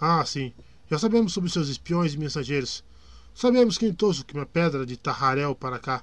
Ah, 0.00 0.24
sim. 0.24 0.50
Já 0.90 0.98
sabemos 0.98 1.34
sobre 1.34 1.50
seus 1.50 1.68
espiões 1.68 2.14
e 2.14 2.18
mensageiros. 2.18 2.82
Sabemos 3.34 3.76
quem 3.76 3.92
trouxe 3.92 4.24
uma 4.32 4.46
pedra 4.46 4.86
de 4.86 4.96
Taharel 4.96 5.54
para 5.54 5.78
cá. 5.78 6.02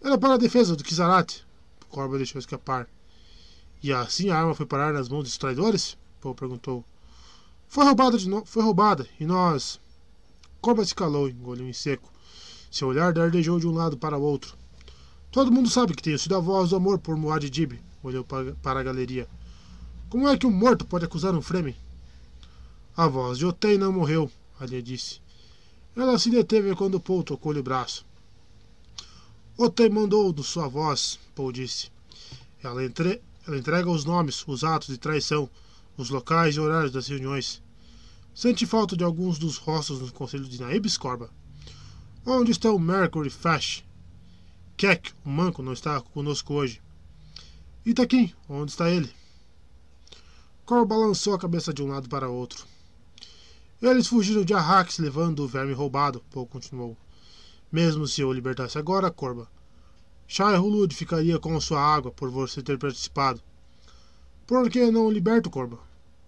Era 0.00 0.16
para 0.16 0.34
a 0.34 0.38
defesa 0.38 0.76
do 0.76 0.84
Kizarat. 0.84 1.42
Corba 1.88 2.16
deixou 2.16 2.38
escapar. 2.38 2.88
E 3.82 3.92
assim 3.92 4.30
a 4.30 4.38
arma 4.38 4.54
foi 4.54 4.66
parar 4.66 4.92
nas 4.92 5.08
mãos 5.08 5.24
dos 5.24 5.36
traidores? 5.36 5.98
Paul 6.20 6.34
perguntou. 6.34 6.84
Foi 7.66 7.84
roubada 7.84 8.16
de 8.16 8.28
no... 8.28 8.44
Foi 8.44 8.62
roubada, 8.62 9.06
e 9.18 9.26
nós. 9.26 9.80
Corba 10.66 10.84
se 10.84 10.96
calou, 10.96 11.28
engoliu 11.28 11.68
em 11.68 11.72
seco. 11.72 12.12
Seu 12.72 12.88
olhar 12.88 13.12
dardejou 13.12 13.60
de 13.60 13.68
um 13.68 13.70
lado 13.70 13.96
para 13.96 14.18
o 14.18 14.20
outro. 14.20 14.56
Todo 15.30 15.52
mundo 15.52 15.70
sabe 15.70 15.94
que 15.94 16.02
tenho 16.02 16.18
sido 16.18 16.34
a 16.34 16.40
voz 16.40 16.70
do 16.70 16.74
amor 16.74 16.98
por 16.98 17.16
Muad'Dib, 17.16 17.78
olhou 18.02 18.24
para 18.24 18.80
a 18.80 18.82
galeria. 18.82 19.28
Como 20.10 20.28
é 20.28 20.36
que 20.36 20.44
um 20.44 20.50
morto 20.50 20.84
pode 20.84 21.04
acusar 21.04 21.36
um 21.36 21.40
Fremen? 21.40 21.76
A 22.96 23.06
voz 23.06 23.38
de 23.38 23.46
Otei 23.46 23.78
não 23.78 23.92
morreu, 23.92 24.28
Alia 24.58 24.82
disse. 24.82 25.20
Ela 25.94 26.18
se 26.18 26.30
deteve 26.30 26.74
quando 26.74 26.98
Paul 26.98 27.22
tocou-lhe 27.22 27.60
o 27.60 27.62
braço. 27.62 28.04
Otei 29.56 29.88
mandou 29.88 30.32
do 30.32 30.42
sua 30.42 30.66
voz, 30.66 31.16
Paul 31.36 31.52
disse. 31.52 31.92
Ela, 32.60 32.84
entre... 32.84 33.22
Ela 33.46 33.56
entrega 33.56 33.88
os 33.88 34.04
nomes, 34.04 34.42
os 34.48 34.64
atos 34.64 34.88
de 34.88 34.98
traição, 34.98 35.48
os 35.96 36.10
locais 36.10 36.56
e 36.56 36.60
horários 36.60 36.90
das 36.90 37.06
reuniões. 37.06 37.62
Sente 38.36 38.66
falta 38.66 38.94
de 38.94 39.02
alguns 39.02 39.38
dos 39.38 39.56
rostos 39.56 39.98
no 39.98 40.12
conselho 40.12 40.44
de 40.44 40.60
Naibes, 40.60 40.98
Corba? 40.98 41.30
Onde 42.22 42.50
está 42.50 42.70
o 42.70 42.78
Mercury 42.78 43.30
Fash? 43.30 43.82
Keck, 44.76 45.10
o 45.24 45.30
manco, 45.30 45.62
não 45.62 45.72
está 45.72 45.98
conosco 46.02 46.52
hoje. 46.52 46.82
Itaquim, 47.82 48.30
onde 48.46 48.72
está 48.72 48.90
ele? 48.90 49.10
Cor 50.66 50.84
balançou 50.84 51.32
a 51.32 51.38
cabeça 51.38 51.72
de 51.72 51.82
um 51.82 51.86
lado 51.86 52.10
para 52.10 52.28
outro. 52.28 52.66
Eles 53.80 54.06
fugiram 54.06 54.44
de 54.44 54.52
Arrax 54.52 54.98
levando 54.98 55.40
o 55.40 55.48
verme 55.48 55.72
roubado, 55.72 56.22
Paul 56.30 56.46
continuou. 56.46 56.94
Mesmo 57.72 58.06
se 58.06 58.20
eu 58.20 58.28
o 58.28 58.34
libertasse 58.34 58.76
agora, 58.76 59.10
Corba, 59.10 59.50
Shai 60.28 60.58
Hulud 60.58 60.94
ficaria 60.94 61.38
com 61.38 61.58
sua 61.58 61.80
água 61.80 62.10
por 62.10 62.28
você 62.28 62.60
ter 62.60 62.76
participado. 62.76 63.40
Por 64.46 64.68
que 64.68 64.90
não 64.90 65.06
o 65.06 65.10
liberto, 65.10 65.48
Corba? 65.48 65.85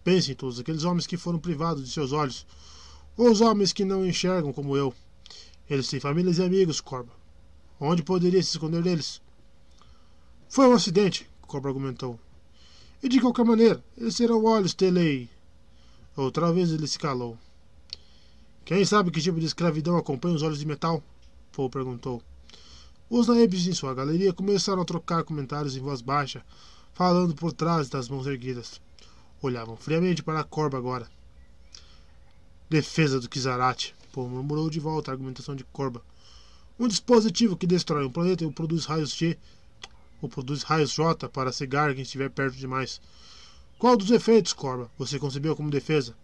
Pense 0.08 0.32
em 0.32 0.34
todos 0.34 0.58
aqueles 0.58 0.84
homens 0.84 1.06
que 1.06 1.18
foram 1.18 1.38
privados 1.38 1.84
de 1.84 1.90
seus 1.90 2.12
olhos. 2.12 2.46
Os 3.14 3.42
homens 3.42 3.74
que 3.74 3.84
não 3.84 4.06
enxergam 4.06 4.54
como 4.54 4.74
eu. 4.74 4.94
Eles 5.68 5.86
têm 5.86 6.00
famílias 6.00 6.38
e 6.38 6.42
amigos, 6.42 6.80
Corba. 6.80 7.12
Onde 7.78 8.02
poderia 8.02 8.42
se 8.42 8.52
esconder 8.52 8.82
deles? 8.82 9.20
Foi 10.48 10.66
um 10.66 10.72
acidente, 10.72 11.28
Cobra 11.42 11.68
argumentou. 11.68 12.18
E 13.02 13.08
de 13.10 13.20
qualquer 13.20 13.44
maneira, 13.44 13.84
eles 13.98 14.16
serão 14.16 14.42
olhos 14.46 14.72
telei. 14.72 15.28
Outra 16.16 16.50
vez 16.54 16.72
ele 16.72 16.86
se 16.86 16.98
calou. 16.98 17.36
Quem 18.64 18.86
sabe 18.86 19.10
que 19.10 19.20
tipo 19.20 19.38
de 19.38 19.44
escravidão 19.44 19.98
acompanha 19.98 20.36
os 20.36 20.42
olhos 20.42 20.58
de 20.58 20.66
metal? 20.66 21.02
Paul 21.52 21.68
perguntou. 21.68 22.22
Os 23.10 23.26
naibes 23.26 23.66
em 23.66 23.74
sua 23.74 23.92
galeria 23.92 24.32
começaram 24.32 24.80
a 24.80 24.86
trocar 24.86 25.22
comentários 25.22 25.76
em 25.76 25.80
voz 25.80 26.00
baixa, 26.00 26.42
falando 26.94 27.34
por 27.34 27.52
trás 27.52 27.90
das 27.90 28.08
mãos 28.08 28.26
erguidas. 28.26 28.80
Olhavam 29.40 29.76
friamente 29.76 30.22
para 30.22 30.40
a 30.40 30.44
corba 30.44 30.76
agora. 30.76 31.08
Defesa 32.68 33.20
do 33.20 33.28
Kizarat, 33.28 33.94
Paul 34.12 34.28
murmurou 34.28 34.68
de 34.68 34.80
volta 34.80 35.10
a 35.10 35.14
argumentação 35.14 35.54
de 35.54 35.62
Corba. 35.64 36.02
Um 36.78 36.88
dispositivo 36.88 37.56
que 37.56 37.66
destrói 37.66 38.04
um 38.04 38.10
planeta 38.10 38.44
e 38.44 38.50
produz 38.50 38.84
raios 38.84 39.14
G 39.14 39.38
ou 40.20 40.28
produz 40.28 40.64
raios 40.64 40.90
J 40.90 41.28
para 41.28 41.52
cegar 41.52 41.94
quem 41.94 42.02
estiver 42.02 42.28
perto 42.28 42.56
demais. 42.56 43.00
Qual 43.78 43.96
dos 43.96 44.10
efeitos, 44.10 44.52
Corba, 44.52 44.90
você 44.98 45.20
concebeu 45.20 45.54
como 45.54 45.70
defesa? 45.70 46.16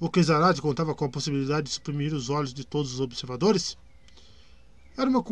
O 0.00 0.10
Kezarat 0.10 0.60
contava 0.60 0.96
com 0.96 1.04
a 1.04 1.08
possibilidade 1.08 1.68
de 1.68 1.74
suprimir 1.74 2.12
os 2.12 2.28
olhos 2.28 2.52
de 2.52 2.64
todos 2.64 2.92
os 2.92 3.00
observadores? 3.00 3.78
Era 4.96 5.08
uma, 5.08 5.24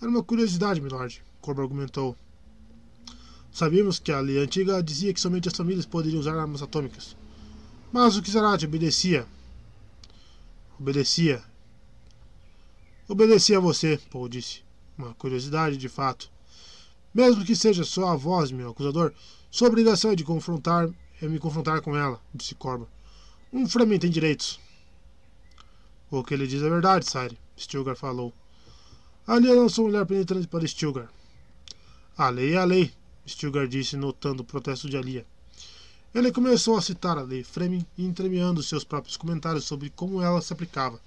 era 0.00 0.10
uma 0.10 0.24
curiosidade, 0.24 0.80
milord, 0.80 1.22
Corba 1.40 1.62
argumentou. 1.62 2.16
Sabíamos 3.54 4.00
que 4.00 4.10
a 4.10 4.18
lei 4.18 4.38
antiga 4.38 4.82
dizia 4.82 5.14
que 5.14 5.20
somente 5.20 5.46
as 5.46 5.54
famílias 5.54 5.86
poderiam 5.86 6.18
usar 6.18 6.36
armas 6.36 6.60
atômicas. 6.60 7.16
Mas 7.92 8.16
o 8.16 8.22
Kizarate 8.22 8.66
obedecia. 8.66 9.28
Obedecia. 10.76 11.40
Obedecia 13.06 13.58
a 13.58 13.60
você, 13.60 13.96
Paul 14.10 14.28
disse. 14.28 14.64
Uma 14.98 15.14
curiosidade, 15.14 15.76
de 15.76 15.88
fato. 15.88 16.28
Mesmo 17.14 17.44
que 17.44 17.54
seja 17.54 17.84
só 17.84 18.08
a 18.08 18.16
voz, 18.16 18.50
meu 18.50 18.70
acusador, 18.70 19.12
sua 19.52 19.68
obrigação 19.68 20.10
é 20.10 20.16
de 20.16 20.24
confrontar 20.24 20.90
é 21.22 21.28
me 21.28 21.38
confrontar 21.38 21.80
com 21.80 21.96
ela, 21.96 22.20
disse 22.34 22.56
Corba. 22.56 22.88
Um 23.52 23.68
Fremen 23.68 24.00
tem 24.00 24.10
direitos. 24.10 24.58
O 26.10 26.24
que 26.24 26.34
ele 26.34 26.48
diz 26.48 26.60
é 26.60 26.68
verdade, 26.68 27.08
Sire, 27.08 27.38
Stilgar 27.56 27.94
falou. 27.94 28.32
Ali 29.24 29.46
eu 29.46 29.54
não 29.54 29.68
sou 29.68 29.84
mulher 29.84 30.04
penetrante 30.06 30.48
para 30.48 30.66
Stilgar. 30.66 31.08
A 32.18 32.28
lei 32.30 32.54
é 32.54 32.56
a 32.56 32.64
lei, 32.64 32.92
Stilgar 33.26 33.66
disse, 33.66 33.96
notando 33.96 34.42
o 34.42 34.46
protesto 34.46 34.88
de 34.88 34.96
Alia. 34.96 35.26
Ele 36.14 36.30
começou 36.30 36.76
a 36.76 36.82
citar 36.82 37.18
a 37.18 37.22
lei 37.22 37.42
Fremen, 37.42 37.86
entremeando 37.98 38.62
seus 38.62 38.84
próprios 38.84 39.16
comentários 39.16 39.64
sobre 39.64 39.90
como 39.90 40.22
ela 40.22 40.40
se 40.40 40.52
aplicava. 40.52 41.00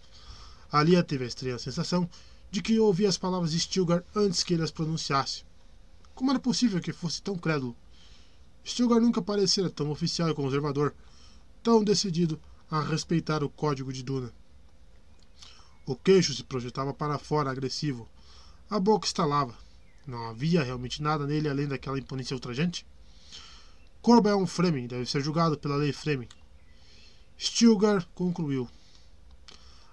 Alia 0.72 1.04
teve 1.04 1.24
a 1.24 1.28
estranha 1.28 1.58
sensação 1.58 2.10
de 2.52 2.62
que 2.62 2.80
ouvia 2.80 3.08
as 3.08 3.18
palavras 3.18 3.52
de 3.52 3.60
Stilgar 3.60 4.04
antes 4.16 4.44
que 4.44 4.54
ele 4.54 4.64
as 4.64 4.72
pronunciasse. 4.72 5.46
Como 6.14 6.32
era 6.32 6.40
possível 6.40 6.82
que 6.82 6.92
fosse 6.92 7.22
tão 7.22 7.38
crédulo? 7.38 7.76
Stilgar 8.66 9.00
nunca 9.00 9.22
parecera 9.22 9.70
tão 9.70 9.90
oficial 9.92 10.30
e 10.30 10.34
conservador, 10.34 10.94
tão 11.64 11.84
decidido 11.84 12.40
a 12.70 12.82
respeitar 12.82 13.44
o 13.44 13.50
código 13.50 13.94
de 13.94 14.04
Duna. 14.04 14.34
O 15.86 15.96
queixo 15.96 16.34
se 16.34 16.44
projetava 16.44 16.94
para 16.94 17.18
fora, 17.18 17.50
agressivo. 17.50 18.10
A 18.70 18.78
boca 18.78 19.08
estalava. 19.08 19.56
Não 20.08 20.30
havia 20.30 20.64
realmente 20.64 21.02
nada 21.04 21.28
nele 21.28 21.50
além 21.50 21.68
daquela 21.68 22.00
imponência 22.00 22.34
ultrajante? 22.34 22.86
Corba 24.02 24.30
é 24.30 24.36
um 24.36 24.48
Fremen, 24.48 24.88
deve 24.88 25.06
ser 25.06 25.22
julgado 25.22 25.58
pela 25.58 25.76
lei 25.76 25.92
Fremen. 25.92 26.30
Stilgar 27.38 28.08
concluiu. 28.16 28.70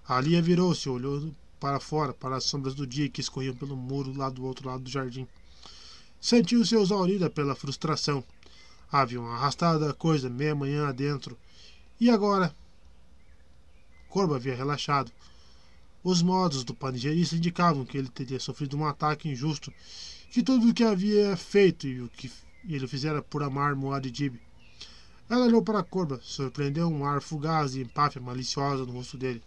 Alia 0.06 0.40
virou-se, 0.40 0.88
olhou 0.88 1.34
para 1.58 1.80
fora, 1.80 2.14
para 2.14 2.36
as 2.36 2.44
sombras 2.44 2.74
do 2.74 2.86
dia 2.86 3.08
que 3.08 3.20
escorriam 3.20 3.56
pelo 3.56 3.76
muro 3.76 4.16
lá 4.16 4.30
do 4.30 4.44
outro 4.44 4.68
lado 4.68 4.84
do 4.84 4.90
jardim. 4.90 5.26
Sentiu-se 6.20 6.76
exaurida 6.76 7.28
pela 7.28 7.56
frustração. 7.56 8.22
Haviam 8.92 9.26
arrastado 9.26 9.84
a 9.88 9.92
coisa 9.92 10.30
meia 10.30 10.54
manhã 10.54 10.86
adentro. 10.86 11.36
E 11.98 12.08
agora? 12.08 12.54
Corba 14.08 14.36
havia 14.36 14.54
relaxado. 14.54 15.10
Os 16.04 16.20
modos 16.20 16.64
do 16.64 16.74
panigerista 16.74 17.34
indicavam 17.34 17.86
que 17.86 17.96
ele 17.96 18.10
teria 18.10 18.38
sofrido 18.38 18.76
um 18.76 18.86
ataque 18.86 19.26
injusto, 19.26 19.72
que 20.30 20.42
tudo 20.42 20.68
o 20.68 20.74
que 20.74 20.84
havia 20.84 21.34
feito 21.34 21.86
e 21.86 22.02
o 22.02 22.10
que 22.10 22.30
ele 22.68 22.86
fizera 22.86 23.22
por 23.22 23.42
amar 23.42 23.74
Muad'Dib. 23.74 24.38
Ela 25.30 25.46
olhou 25.46 25.62
para 25.62 25.82
Corba, 25.82 26.20
surpreendeu 26.22 26.88
um 26.88 27.06
ar 27.06 27.22
fugaz 27.22 27.74
e 27.74 27.80
empáfia 27.80 28.20
maliciosa 28.20 28.84
no 28.84 28.92
rosto 28.92 29.16
dele. 29.16 29.42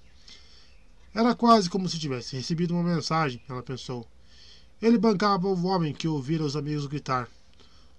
Era 1.14 1.36
quase 1.36 1.70
como 1.70 1.88
se 1.88 2.00
tivesse 2.00 2.36
recebido 2.36 2.74
uma 2.74 2.84
mensagem, 2.84 3.40
ela 3.48 3.62
pensou. 3.62 4.08
Ele 4.82 4.98
bancava 4.98 5.48
o 5.48 5.66
homem 5.66 5.94
que 5.94 6.08
ouvira 6.08 6.44
os 6.44 6.56
amigos 6.56 6.88
gritar. 6.88 7.30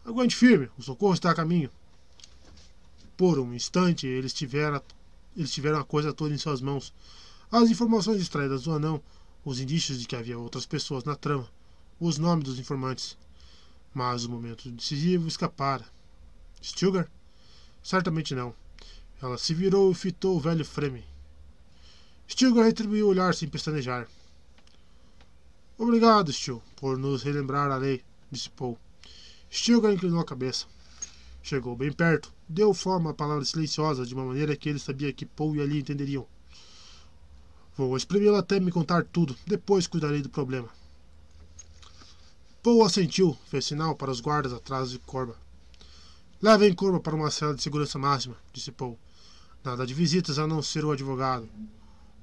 Aguente 0.05 0.35
firme, 0.35 0.69
o 0.77 0.83
socorro 0.83 1.15
está 1.15 1.31
a 1.31 1.35
caminho. 1.35 1.71
Por 3.17 3.39
um 3.39 3.55
instante, 3.55 4.07
eles 4.07 4.33
tiveram, 4.33 4.83
eles 5.37 5.53
tiveram 5.53 5.79
a 5.79 5.85
coisa 5.85 6.13
toda 6.13 6.35
em 6.35 6.39
suas 6.39 6.61
mãos. 6.61 6.93
As 7.51 7.71
informações 7.71 8.21
extraídas 8.21 8.65
do 8.65 8.73
anão, 8.73 9.03
os 9.43 9.59
indícios 9.59 9.99
de 9.99 10.07
que 10.07 10.15
havia 10.15 10.39
outras 10.39 10.67
pessoas 10.67 11.05
na 11.05 11.17
trama, 11.17 11.49
os 11.99 12.19
nomes 12.19 12.45
dos 12.45 12.59
informantes. 12.59 13.17
Mas 13.95 14.27
o 14.27 14.31
momento 14.31 14.71
decisivo 14.71 15.27
escapara. 15.27 15.87
Stilgar? 16.63 17.11
Certamente 17.83 18.35
não. 18.35 18.55
Ela 19.23 19.39
se 19.39 19.55
virou 19.55 19.91
e 19.91 19.95
fitou 19.95 20.37
o 20.37 20.41
velho 20.41 20.63
Fremen. 20.63 21.05
Stilgar 22.29 22.67
retribuiu 22.67 23.07
o 23.07 23.09
olhar 23.09 23.35
sem 23.35 23.49
pestanejar. 23.49 24.07
Obrigado, 25.79 26.31
Stil, 26.31 26.63
por 26.77 26.99
nos 26.99 27.23
relembrar 27.23 27.71
a 27.71 27.77
lei, 27.77 28.03
disse 28.31 28.51
Paul. 28.51 28.79
Stilgar 29.51 29.95
inclinou 29.95 30.21
a 30.21 30.25
cabeça. 30.25 30.67
Chegou 31.43 31.75
bem 31.75 31.91
perto, 31.91 32.31
deu 32.47 32.75
forma 32.75 33.11
à 33.11 33.15
palavra 33.15 33.45
silenciosa 33.47 34.05
de 34.05 34.13
uma 34.13 34.27
maneira 34.27 34.55
que 34.55 34.69
ele 34.69 34.79
sabia 34.79 35.15
que 35.15 35.25
Paul 35.25 35.57
e 35.57 35.63
Ali 35.63 35.79
entenderiam. 35.79 36.27
Vou 37.79 37.97
espremê-la 37.97 38.41
até 38.41 38.59
me 38.59 38.73
contar 38.73 39.05
tudo, 39.05 39.37
depois 39.47 39.87
cuidarei 39.87 40.21
do 40.21 40.29
problema. 40.29 40.69
Paul 42.61 42.85
assentiu, 42.85 43.39
fez 43.47 43.67
sinal 43.67 43.95
para 43.95 44.11
os 44.11 44.21
guardas 44.21 44.53
atrás 44.53 44.91
de 44.91 44.99
Corba. 44.99 45.37
Levem 46.43 46.75
Corba 46.75 46.99
para 46.99 47.15
uma 47.15 47.31
cela 47.31 47.55
de 47.55 47.63
segurança 47.63 47.97
máxima, 47.97 48.37
disse 48.53 48.73
Paul. 48.73 48.99
Nada 49.63 49.87
de 49.87 49.95
visitas 49.95 50.41
a 50.41 50.47
não 50.47 50.61
ser 50.61 50.85
o 50.85 50.91
advogado. 50.91 51.49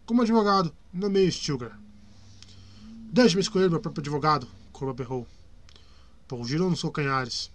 Como 0.06 0.24
advogado, 0.24 0.76
nomeio 0.94 1.32
Stilgar. 1.32 1.80
Deixe-me 3.14 3.42
escolher 3.42 3.70
meu 3.70 3.80
próprio 3.80 4.02
advogado, 4.02 4.50
Corba 4.74 4.94
berrou. 4.94 5.26
Paul 6.28 6.44
girou 6.44 6.70
nos 6.70 6.82
calcanhares. 6.82 7.50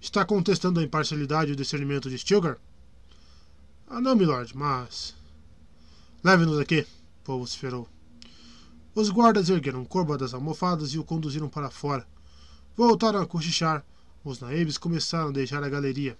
Está 0.00 0.24
contestando 0.24 0.80
a 0.80 0.82
imparcialidade 0.82 1.52
e 1.52 1.54
o 1.54 1.56
discernimento 1.56 2.10
de 2.10 2.18
Stilgar? 2.18 2.58
Ah, 3.86 4.00
não, 4.00 4.16
milord, 4.16 4.56
mas. 4.56 5.14
Leve-nos 6.24 6.58
aqui, 6.58 6.84
Vociferou. 7.38 7.88
Os 8.94 9.08
guardas 9.08 9.48
ergueram 9.48 9.84
Corba 9.84 10.18
das 10.18 10.34
almofadas 10.34 10.92
e 10.92 10.98
o 10.98 11.04
conduziram 11.04 11.48
para 11.48 11.70
fora. 11.70 12.06
Voltaram 12.76 13.20
a 13.20 13.26
cochichar. 13.26 13.84
Os 14.24 14.40
naibes 14.40 14.76
começaram 14.76 15.28
a 15.28 15.32
deixar 15.32 15.62
a 15.62 15.68
galeria. 15.68 16.18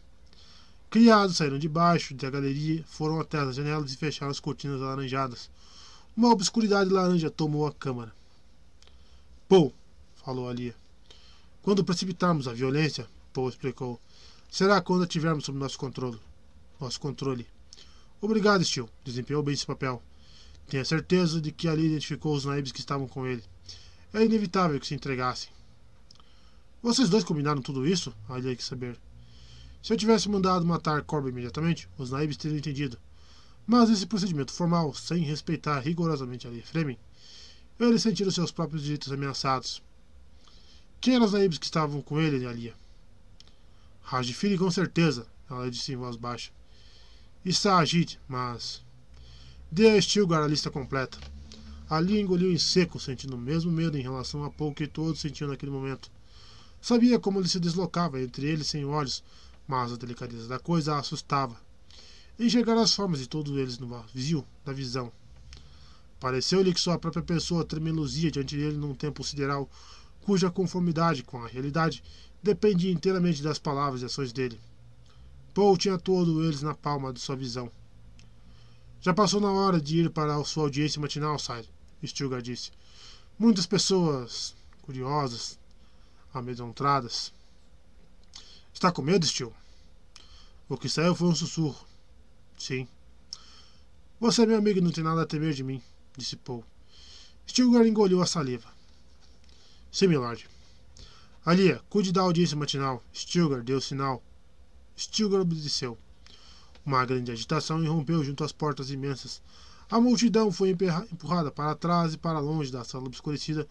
Criados 0.89 1.37
saíram 1.37 1.59
de 1.59 1.69
baixo 1.69 2.15
da 2.15 2.31
galeria, 2.31 2.85
foram 2.87 3.21
até 3.21 3.39
as 3.39 3.57
janelas 3.57 3.93
e 3.93 3.97
fecharam 3.97 4.31
as 4.31 4.41
cortinas 4.41 4.81
alaranjadas. 4.83 5.51
Uma 6.17 6.31
obscuridade 6.31 6.91
laranja 6.91 7.31
tomou 7.31 7.67
a 7.67 7.73
câmara. 7.73 8.13
Paul, 9.49 9.73
falou 10.17 10.49
Alia. 10.49 10.75
Quando 11.63 11.85
precipitarmos 11.85 12.49
a 12.49 12.53
violência, 12.53 13.07
Paul 13.33 13.49
explicou, 13.49 14.01
será 14.51 14.81
quando 14.81 15.05
a 15.05 15.07
tivermos 15.07 15.45
sob 15.45 15.59
nosso 15.59 15.79
controle. 15.79 16.19
Nosso 16.81 16.99
controle. 16.99 17.47
Obrigado, 18.21 18.65
Steel. 18.65 18.89
Desempenhou 19.05 19.43
bem 19.43 19.55
esse 19.55 19.67
papel. 19.67 20.03
Tenha 20.71 20.85
certeza 20.85 21.41
de 21.41 21.51
que 21.51 21.67
ali 21.67 21.87
identificou 21.87 22.33
os 22.33 22.45
naibes 22.45 22.71
que 22.71 22.79
estavam 22.79 23.09
com 23.09 23.27
ele. 23.27 23.43
É 24.15 24.25
inevitável 24.25 24.79
que 24.79 24.87
se 24.87 24.95
entregassem. 24.95 25.51
Vocês 26.81 27.09
dois 27.09 27.25
combinaram 27.25 27.61
tudo 27.61 27.85
isso? 27.85 28.15
Alia 28.29 28.55
quis 28.55 28.67
saber. 28.67 28.97
Se 29.83 29.93
eu 29.93 29.97
tivesse 29.97 30.29
mandado 30.29 30.65
matar 30.65 31.03
Corba 31.03 31.29
imediatamente, 31.29 31.89
os 31.99 32.13
naibes 32.13 32.37
teriam 32.37 32.57
entendido. 32.57 32.97
Mas 33.67 33.91
esse 33.91 34.07
procedimento 34.07 34.53
formal, 34.53 34.95
sem 34.95 35.25
respeitar 35.25 35.81
rigorosamente 35.81 36.47
a 36.47 36.51
lei 36.51 36.63
Fremen, 36.63 36.99
eles 37.81 38.03
sentiram 38.03 38.31
seus 38.31 38.53
próprios 38.53 38.85
direitos 38.85 39.11
ameaçados. 39.11 39.83
Quem 41.01 41.17
eram 41.17 41.27
os 41.27 41.33
naibes 41.33 41.59
que 41.59 41.65
estavam 41.65 42.01
com 42.01 42.21
ele, 42.21 42.47
Alia? 42.47 42.75
Rajfili, 44.03 44.57
com 44.57 44.71
certeza, 44.71 45.27
ela 45.51 45.69
disse 45.69 45.93
em 45.93 45.97
voz 45.97 46.15
baixa. 46.15 46.53
E 47.45 47.53
Sajid, 47.53 48.21
mas. 48.29 48.89
Dê 49.73 50.03
Stilgar 50.03 50.43
a 50.43 50.49
lista 50.49 50.69
completa. 50.69 51.17
Ali 51.89 52.19
engoliu 52.19 52.51
em 52.51 52.59
seco, 52.59 52.99
sentindo 52.99 53.37
o 53.37 53.39
mesmo 53.39 53.71
medo 53.71 53.97
em 53.97 54.03
relação 54.03 54.43
a 54.43 54.51
pouco 54.51 54.79
que 54.79 54.87
todos 54.89 55.21
sentiam 55.21 55.49
naquele 55.49 55.71
momento. 55.71 56.11
Sabia 56.81 57.21
como 57.21 57.39
ele 57.39 57.47
se 57.47 57.61
deslocava 57.61 58.21
entre 58.21 58.47
eles 58.47 58.67
sem 58.67 58.85
olhos, 58.85 59.23
mas 59.69 59.93
a 59.93 59.97
delicadeza 59.97 60.49
da 60.49 60.59
coisa 60.59 60.95
a 60.95 60.99
assustava. 60.99 61.57
Enxergar 62.37 62.77
as 62.79 62.93
formas 62.93 63.21
de 63.21 63.29
todos 63.29 63.57
eles 63.57 63.79
no 63.79 63.87
vazio 63.87 64.45
da 64.65 64.73
visão. 64.73 65.13
Pareceu-lhe 66.19 66.75
que 66.75 66.81
sua 66.81 66.99
própria 66.99 67.23
pessoa 67.23 67.65
tremeluzia 67.65 68.29
diante 68.29 68.57
dele 68.57 68.77
num 68.77 68.93
tempo 68.93 69.23
sideral, 69.23 69.71
cuja 70.23 70.51
conformidade 70.51 71.23
com 71.23 71.45
a 71.45 71.47
realidade 71.47 72.03
dependia 72.43 72.91
inteiramente 72.91 73.41
das 73.41 73.61
palavras 73.61 74.03
e 74.03 74.07
ações 74.07 74.33
dele. 74.33 74.61
Paul 75.55 75.77
tinha 75.77 75.97
todos 75.97 76.45
eles 76.45 76.61
na 76.61 76.75
palma 76.75 77.13
de 77.13 77.21
sua 77.21 77.37
visão. 77.37 77.71
Já 79.03 79.15
passou 79.15 79.41
na 79.41 79.51
hora 79.51 79.81
de 79.81 80.01
ir 80.01 80.11
para 80.11 80.37
a 80.37 80.45
sua 80.45 80.65
audiência 80.65 81.01
matinal, 81.01 81.39
Sire, 81.39 81.69
Stilgar 82.05 82.43
disse. 82.43 82.71
Muitas 83.39 83.65
pessoas 83.67 84.55
curiosas, 84.83 85.59
amedrontadas. 86.35 87.33
Está 88.75 88.93
com 88.93 89.01
medo, 89.01 89.27
Stil? 89.27 89.55
O 90.69 90.77
que 90.77 90.89
saiu 90.89 91.15
foi 91.15 91.29
um 91.29 91.35
sussurro. 91.35 91.87
Sim. 92.59 92.87
Você 94.21 94.43
é 94.43 94.47
meu 94.47 94.59
amigo 94.59 94.79
e 94.79 94.83
não 94.83 94.93
tem 94.93 95.03
nada 95.03 95.23
a 95.23 95.27
temer 95.27 95.55
de 95.55 95.65
mim, 95.65 95.83
disse 96.15 96.37
Paul. 96.37 96.63
Stilgar 97.47 97.87
engoliu 97.87 98.21
a 98.21 98.27
saliva. 98.27 98.69
Sim, 99.91 100.09
milord. 100.09 100.47
Alia, 101.45 101.81
cuide 101.89 102.13
da 102.13 102.21
audiência 102.21 102.57
matinal. 102.57 103.03
Stilgar 103.15 103.63
deu 103.63 103.81
sinal. 103.81 104.23
Stilgar 104.95 105.41
obedeceu. 105.41 105.99
Uma 106.85 107.05
grande 107.05 107.31
agitação 107.31 107.83
irrompeu 107.83 108.25
junto 108.25 108.43
às 108.43 108.53
portas 108.53 108.91
imensas. 108.91 109.43
A 109.91 110.01
multidão 110.01 110.51
foi 110.51 110.71
empurrada 110.71 111.51
para 111.51 111.75
trás 111.75 112.15
e 112.15 112.19
para 112.19 112.39
longe 112.39 112.71
da 112.71 112.85
sala 112.85 113.07
obscurecida 113.07 113.67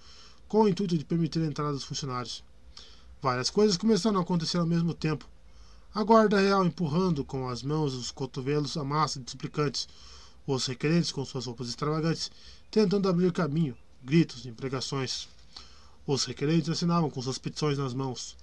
com 0.47 0.63
o 0.63 0.67
intuito 0.67 0.97
de 0.97 1.05
permitir 1.05 1.39
a 1.39 1.45
entrada 1.45 1.73
dos 1.73 1.83
funcionários. 1.83 2.43
Várias 3.21 3.49
coisas 3.49 3.77
começaram 3.77 4.19
a 4.19 4.23
acontecer 4.23 4.57
ao 4.57 4.65
mesmo 4.65 4.93
tempo. 4.93 5.27
A 5.93 6.03
guarda 6.03 6.39
real 6.39 6.65
empurrando 6.65 7.25
com 7.25 7.49
as 7.49 7.63
mãos 7.63 7.93
os 7.93 8.11
cotovelos 8.11 8.77
a 8.77 8.83
massa 8.83 9.19
de 9.19 9.29
suplicantes, 9.29 9.87
os 10.45 10.65
requerentes 10.65 11.11
com 11.11 11.25
suas 11.25 11.45
roupas 11.45 11.67
extravagantes, 11.67 12.31
tentando 12.69 13.09
abrir 13.09 13.31
caminho, 13.31 13.75
gritos, 14.03 14.45
impregações. 14.45 15.27
Os 16.05 16.25
requerentes 16.25 16.69
assinavam 16.69 17.09
com 17.09 17.21
suas 17.21 17.37
petições 17.37 17.77
nas 17.77 17.93
mãos. 17.93 18.37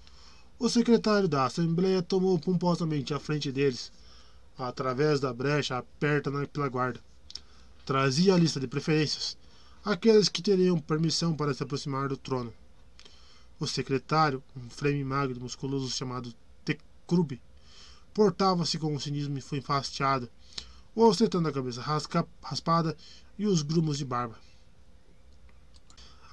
O 0.58 0.68
secretário 0.68 1.28
da 1.28 1.44
Assembleia 1.44 2.02
tomou 2.02 2.38
pomposamente 2.38 3.12
a 3.12 3.18
frente 3.18 3.52
deles, 3.52 3.92
através 4.58 5.20
da 5.20 5.32
brecha 5.32 5.76
aberta 5.76 6.30
pela 6.48 6.68
guarda. 6.68 7.00
Trazia 7.84 8.34
a 8.34 8.38
lista 8.38 8.58
de 8.58 8.66
preferências, 8.66 9.36
aqueles 9.84 10.28
que 10.28 10.42
teriam 10.42 10.78
permissão 10.78 11.34
para 11.34 11.54
se 11.54 11.62
aproximar 11.62 12.08
do 12.08 12.16
trono. 12.16 12.52
O 13.58 13.66
secretário, 13.66 14.42
um 14.56 14.68
frame 14.68 15.04
magro 15.04 15.36
e 15.36 15.40
musculoso 15.40 15.88
chamado 15.88 16.34
Tecrube, 16.64 17.40
portava-se 18.12 18.78
com 18.78 18.94
um 18.94 18.98
cinismo 18.98 19.38
enfastiado, 19.52 20.28
ostentando 20.94 21.48
a 21.48 21.52
cabeça 21.52 21.80
rasca, 21.80 22.26
raspada 22.42 22.96
e 23.38 23.46
os 23.46 23.62
grumos 23.62 23.98
de 23.98 24.04
barba. 24.04 24.38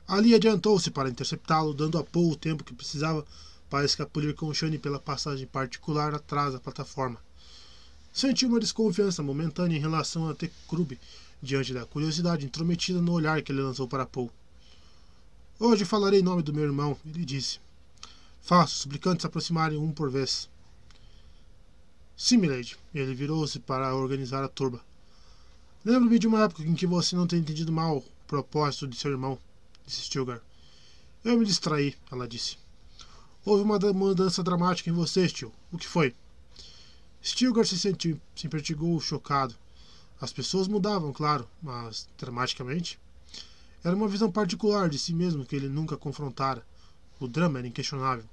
Ali 0.07 0.33
adiantou-se 0.33 0.91
para 0.91 1.09
interceptá-lo, 1.09 1.73
dando 1.73 1.97
a 1.97 2.03
Paul 2.03 2.31
o 2.31 2.35
tempo 2.35 2.63
que 2.63 2.73
precisava 2.73 3.25
para 3.69 3.85
escapulir 3.85 4.35
com 4.35 4.53
Shane 4.53 4.77
pela 4.77 4.99
passagem 4.99 5.47
particular 5.47 6.13
atrás 6.13 6.53
da 6.53 6.59
plataforma. 6.59 7.19
Sentiu 8.13 8.47
uma 8.47 8.59
desconfiança 8.59 9.23
momentânea 9.23 9.75
em 9.75 9.81
relação 9.81 10.29
a 10.29 10.35
Tecrube, 10.35 10.99
diante 11.41 11.73
da 11.73 11.85
curiosidade 11.85 12.45
intrometida 12.45 13.01
no 13.01 13.11
olhar 13.11 13.41
que 13.41 13.51
ele 13.51 13.61
lançou 13.61 13.87
para 13.87 14.05
Paul. 14.05 14.31
Hoje 15.59 15.83
falarei 15.83 16.19
em 16.19 16.23
nome 16.23 16.43
do 16.43 16.53
meu 16.53 16.63
irmão, 16.63 16.95
ele 17.05 17.25
disse. 17.25 17.59
Faço 18.41 18.75
os 18.75 18.81
suplicantes 18.81 19.23
se 19.23 19.27
aproximarem 19.27 19.79
um 19.79 19.91
por 19.91 20.11
vez. 20.11 20.47
Sim, 22.15 22.37
milady. 22.37 22.77
Ele 22.93 23.15
virou-se 23.15 23.59
para 23.59 23.95
organizar 23.95 24.43
a 24.43 24.47
turba. 24.47 24.79
Lembro-me 25.83 26.19
de 26.19 26.27
uma 26.27 26.43
época 26.43 26.63
em 26.63 26.75
que 26.75 26.85
você 26.85 27.15
não 27.15 27.25
tem 27.25 27.39
entendido 27.39 27.71
mal 27.71 27.97
o 27.97 28.05
propósito 28.27 28.87
de 28.87 28.95
seu 28.95 29.11
irmão 29.11 29.39
disse 29.85 30.01
Stilgar. 30.01 30.41
Eu 31.23 31.37
me 31.37 31.45
distraí, 31.45 31.95
ela 32.11 32.27
disse. 32.27 32.57
Houve 33.45 33.63
uma 33.63 33.79
mudança 33.93 34.43
dramática 34.43 34.89
em 34.89 34.93
você, 34.93 35.27
Stil. 35.27 35.51
O 35.71 35.77
que 35.77 35.87
foi? 35.87 36.15
Stilgar 37.23 37.65
se 37.65 37.79
sentiu, 37.79 38.19
se 38.35 38.47
impertigou 38.47 38.99
chocado. 38.99 39.55
As 40.19 40.33
pessoas 40.33 40.67
mudavam, 40.67 41.13
claro, 41.13 41.47
mas 41.61 42.07
dramaticamente. 42.17 42.99
Era 43.83 43.95
uma 43.95 44.07
visão 44.07 44.29
particular 44.29 44.89
de 44.89 44.99
si 44.99 45.13
mesmo 45.13 45.45
que 45.45 45.55
ele 45.55 45.69
nunca 45.69 45.95
confrontara. 45.95 46.65
O 47.19 47.27
drama 47.27 47.59
era 47.59 47.67
inquestionável. 47.67 48.25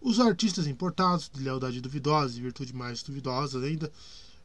Os 0.00 0.18
artistas 0.18 0.66
importados, 0.66 1.30
de 1.32 1.42
lealdade 1.42 1.80
duvidosa 1.80 2.38
e 2.38 2.42
virtude 2.42 2.74
mais 2.74 3.02
duvidosa 3.02 3.60
ainda, 3.60 3.92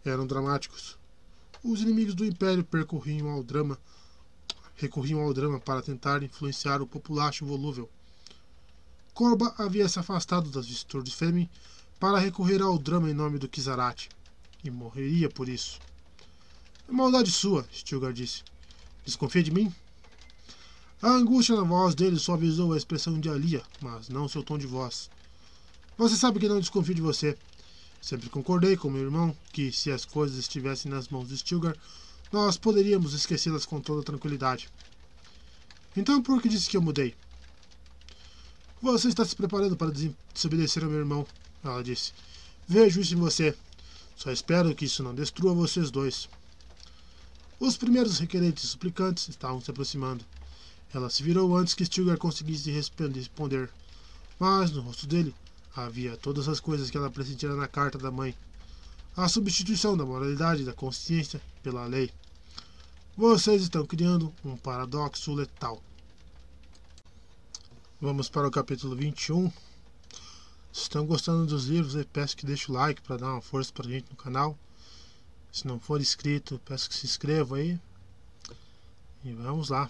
eram 0.03 0.27
dramáticos. 0.27 0.97
Os 1.63 1.81
inimigos 1.81 2.15
do 2.15 2.25
Império 2.25 2.63
percorriam 2.63 3.29
ao 3.29 3.43
drama 3.43 3.77
recorriam 4.75 5.21
ao 5.21 5.33
drama 5.33 5.59
para 5.59 5.81
tentar 5.81 6.23
influenciar 6.23 6.81
o 6.81 6.87
populacho 6.87 7.45
volúvel. 7.45 7.87
Corba 9.13 9.53
havia 9.57 9.87
se 9.87 9.99
afastado 9.99 10.49
das 10.49 10.65
virtudes 10.65 11.13
Fêmen 11.13 11.47
para 12.01 12.17
recorrer 12.17 12.63
ao 12.63 12.79
drama 12.79 13.11
em 13.11 13.13
nome 13.13 13.37
do 13.37 13.47
Kizarat, 13.47 14.09
e 14.63 14.71
morreria 14.71 15.29
por 15.29 15.47
isso. 15.47 15.79
É 16.89 16.91
maldade 16.91 17.29
sua, 17.29 17.63
Stilgar 17.71 18.11
disse. 18.11 18.41
Desconfia 19.05 19.43
de 19.43 19.51
mim? 19.51 19.71
A 20.99 21.09
angústia 21.09 21.55
na 21.55 21.61
voz 21.61 21.93
dele 21.93 22.17
suavizou 22.17 22.73
a 22.73 22.77
expressão 22.77 23.19
de 23.19 23.29
Alia, 23.29 23.61
mas 23.79 24.09
não 24.09 24.27
seu 24.27 24.41
tom 24.41 24.57
de 24.57 24.65
voz. 24.65 25.11
Você 25.95 26.15
sabe 26.15 26.39
que 26.39 26.49
não 26.49 26.59
desconfio 26.59 26.95
de 26.95 27.03
você. 27.03 27.37
Sempre 28.01 28.29
concordei 28.29 28.75
com 28.75 28.89
meu 28.89 29.03
irmão 29.03 29.37
que, 29.53 29.71
se 29.71 29.91
as 29.91 30.03
coisas 30.03 30.39
estivessem 30.39 30.91
nas 30.91 31.07
mãos 31.07 31.29
de 31.29 31.37
Stilgar, 31.37 31.77
nós 32.31 32.57
poderíamos 32.57 33.13
esquecê-las 33.13 33.63
com 33.63 33.79
toda 33.79 34.01
tranquilidade. 34.01 34.69
Então 35.95 36.19
por 36.19 36.41
que 36.41 36.49
disse 36.49 36.67
que 36.67 36.77
eu 36.77 36.81
mudei? 36.81 37.13
Você 38.81 39.09
está 39.09 39.23
se 39.23 39.35
preparando 39.35 39.77
para 39.77 39.93
desobedecer 40.33 40.83
ao 40.83 40.89
meu 40.89 40.97
irmão, 40.97 41.27
ela 41.63 41.83
disse. 41.83 42.13
Vejo 42.67 43.01
isso 43.01 43.13
em 43.13 43.17
você. 43.17 43.55
Só 44.15 44.31
espero 44.31 44.73
que 44.75 44.85
isso 44.85 45.03
não 45.03 45.15
destrua 45.15 45.53
vocês 45.53 45.89
dois. 45.91 46.29
Os 47.59 47.77
primeiros 47.77 48.19
requerentes 48.19 48.69
suplicantes 48.69 49.29
estavam 49.29 49.61
se 49.61 49.69
aproximando. 49.69 50.25
Ela 50.93 51.09
se 51.09 51.23
virou 51.23 51.55
antes 51.55 51.73
que 51.73 51.85
Stilgar 51.85 52.17
conseguisse 52.17 52.71
responder, 52.71 53.69
mas 54.39 54.71
no 54.71 54.81
rosto 54.81 55.07
dele 55.07 55.33
havia 55.75 56.17
todas 56.17 56.47
as 56.47 56.59
coisas 56.59 56.89
que 56.89 56.97
ela 56.97 57.09
pressentira 57.09 57.55
na 57.55 57.67
carta 57.67 57.97
da 57.97 58.11
mãe. 58.11 58.35
A 59.15 59.27
substituição 59.27 59.95
da 59.95 60.05
moralidade 60.05 60.65
da 60.65 60.73
consciência 60.73 61.41
pela 61.61 61.85
lei. 61.85 62.11
Vocês 63.15 63.61
estão 63.61 63.85
criando 63.85 64.33
um 64.43 64.57
paradoxo 64.57 65.33
letal. 65.33 65.81
Vamos 67.99 68.29
para 68.29 68.47
o 68.47 68.51
capítulo 68.51 68.95
21. 68.95 69.51
Se 70.71 70.83
estão 70.83 71.05
gostando 71.05 71.45
dos 71.45 71.65
livros, 71.65 71.95
eu 71.95 72.05
peço 72.05 72.37
que 72.37 72.45
deixe 72.45 72.71
o 72.71 72.73
like 72.73 73.01
para 73.01 73.17
dar 73.17 73.33
uma 73.33 73.41
força 73.41 73.73
para 73.73 73.85
a 73.85 73.89
gente 73.89 74.09
no 74.09 74.15
canal. 74.15 74.57
Se 75.51 75.67
não 75.67 75.79
for 75.79 75.99
inscrito, 75.99 76.61
peço 76.63 76.87
que 76.87 76.95
se 76.95 77.05
inscreva 77.05 77.57
aí. 77.57 77.77
E 79.23 79.33
vamos 79.33 79.69
lá. 79.69 79.89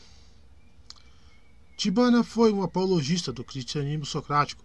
Tibana 1.77 2.23
foi 2.23 2.51
um 2.51 2.63
apologista 2.63 3.31
do 3.31 3.43
cristianismo 3.43 4.05
socrático, 4.05 4.63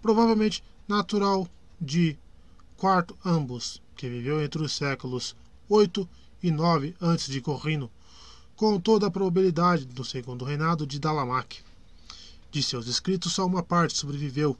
provavelmente 0.00 0.62
natural 0.86 1.48
de 1.80 2.16
Quarto 2.76 3.16
Ambos, 3.24 3.80
que 3.96 4.08
viveu 4.08 4.42
entre 4.42 4.62
os 4.62 4.72
séculos 4.72 5.36
8 5.68 6.08
e 6.42 6.50
9 6.50 6.96
antes 7.00 7.26
de 7.26 7.40
Corrino, 7.40 7.90
com 8.56 8.80
toda 8.80 9.06
a 9.06 9.10
probabilidade 9.10 9.84
do 9.84 10.04
segundo 10.04 10.44
reinado 10.44 10.86
de 10.86 10.98
Dalamac. 10.98 11.60
De 12.50 12.62
seus 12.62 12.86
escritos, 12.88 13.32
só 13.32 13.46
uma 13.46 13.62
parte 13.62 13.96
sobreviveu, 13.96 14.58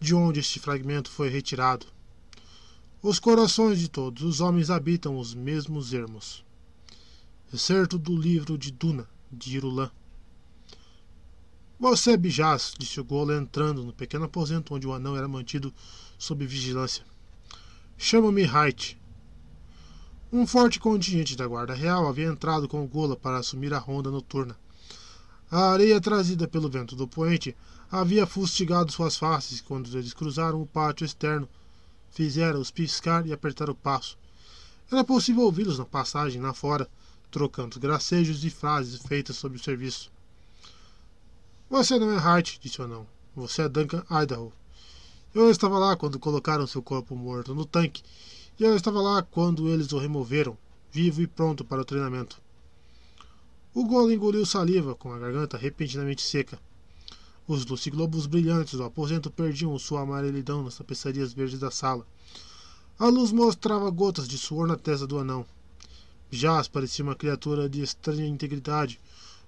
de 0.00 0.14
onde 0.14 0.40
este 0.40 0.58
fragmento 0.58 1.10
foi 1.10 1.28
retirado. 1.28 1.86
Os 3.02 3.18
corações 3.18 3.78
de 3.78 3.88
todos 3.88 4.22
os 4.22 4.40
homens 4.40 4.70
habitam 4.70 5.18
os 5.18 5.34
mesmos 5.34 5.92
ermos. 5.92 6.42
Excerto 7.52 7.98
do 7.98 8.16
livro 8.16 8.56
de 8.56 8.70
Duna, 8.70 9.06
de 9.30 9.56
Irulan. 9.56 9.90
Você, 11.78 12.16
Bijaz, 12.16 12.74
disse 12.78 13.00
o 13.00 13.04
Gola 13.04 13.36
entrando 13.36 13.84
no 13.84 13.92
pequeno 13.92 14.24
aposento 14.24 14.74
onde 14.74 14.86
o 14.86 14.92
anão 14.92 15.16
era 15.16 15.28
mantido 15.28 15.72
sob 16.18 16.46
vigilância. 16.46 17.04
Chamo-me 17.96 18.44
Hait. 18.44 18.98
Um 20.32 20.46
forte 20.46 20.78
contingente 20.78 21.36
da 21.36 21.46
Guarda 21.46 21.74
Real 21.74 22.06
havia 22.06 22.28
entrado 22.28 22.68
com 22.68 22.84
o 22.84 22.88
Gola 22.88 23.16
para 23.16 23.38
assumir 23.38 23.74
a 23.74 23.78
ronda 23.78 24.10
noturna. 24.10 24.56
A 25.50 25.72
areia 25.72 26.00
trazida 26.00 26.46
pelo 26.46 26.70
vento 26.70 26.94
do 26.94 27.08
poente 27.08 27.56
havia 27.90 28.26
fustigado 28.26 28.92
suas 28.92 29.16
faces 29.16 29.60
quando 29.60 29.86
eles 29.98 30.14
cruzaram 30.14 30.62
o 30.62 30.66
pátio 30.66 31.04
externo. 31.04 31.48
Fizeram-os 32.12 32.70
piscar 32.70 33.26
e 33.26 33.32
apertar 33.32 33.68
o 33.70 33.74
passo. 33.74 34.16
Era 34.90 35.04
possível 35.04 35.44
ouvi-los 35.44 35.78
na 35.78 35.84
passagem 35.84 36.40
lá 36.40 36.52
fora, 36.52 36.88
trocando 37.30 37.80
gracejos 37.80 38.44
e 38.44 38.50
frases 38.50 39.00
feitas 39.00 39.36
sobre 39.36 39.58
o 39.58 39.62
serviço. 39.62 40.10
Você 41.68 41.98
não 41.98 42.12
é 42.12 42.16
Hart, 42.16 42.58
disse 42.60 42.80
o 42.80 42.84
anão. 42.84 43.06
Você 43.36 43.62
é 43.62 43.68
Duncan 43.68 44.04
Idaho. 44.10 44.52
Eu 45.32 45.50
estava 45.50 45.78
lá 45.78 45.96
quando 45.96 46.18
colocaram 46.18 46.66
seu 46.66 46.82
corpo 46.82 47.14
morto 47.14 47.54
no 47.54 47.64
tanque 47.64 48.02
e 48.58 48.64
eu 48.64 48.74
estava 48.74 49.00
lá 49.00 49.22
quando 49.22 49.68
eles 49.68 49.92
o 49.92 49.98
removeram, 49.98 50.58
vivo 50.90 51.22
e 51.22 51.26
pronto 51.26 51.64
para 51.64 51.80
o 51.80 51.84
treinamento. 51.84 52.40
O 53.72 53.86
golo 53.86 54.12
engoliu 54.12 54.44
saliva, 54.44 54.96
com 54.96 55.12
a 55.12 55.18
garganta 55.18 55.56
repentinamente 55.56 56.22
seca. 56.22 56.58
Os 57.52 57.66
luciglobos 57.66 58.26
brilhantes 58.26 58.74
do 58.74 58.84
aposento 58.84 59.28
perdiam 59.28 59.76
sua 59.76 60.02
amarelidão 60.02 60.62
nas 60.62 60.76
tapeçarias 60.76 61.32
verdes 61.32 61.58
da 61.58 61.68
sala. 61.68 62.06
A 62.96 63.08
luz 63.08 63.32
mostrava 63.32 63.90
gotas 63.90 64.28
de 64.28 64.38
suor 64.38 64.68
na 64.68 64.76
testa 64.76 65.04
do 65.04 65.18
anão. 65.18 65.44
Jazz 66.30 66.68
parecia 66.68 67.04
uma 67.04 67.16
criatura 67.16 67.68
de 67.68 67.82
estranha 67.82 68.24
integridade, 68.24 69.00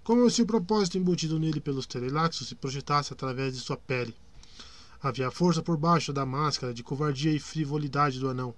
como 0.03 0.29
se 0.29 0.43
o 0.43 0.47
propósito 0.47 0.99
embutido 0.99 1.39
nele 1.39 1.61
pelos 1.61 1.87
telelaxos 1.87 2.49
se 2.49 2.57
projetasse 2.57 3.13
através 3.13 3.55
de 3.55 3.61
sua 3.61 3.77
pele. 3.77 4.17
Havia 5.01 5.31
força 5.31 5.63
por 5.63 5.77
baixo 5.77 6.13
da 6.13 6.27
máscara 6.27 6.75
de 6.75 6.83
covardia 6.83 7.31
e 7.31 7.39
frivolidade 7.39 8.19
do 8.19 8.29
anão. 8.29 8.53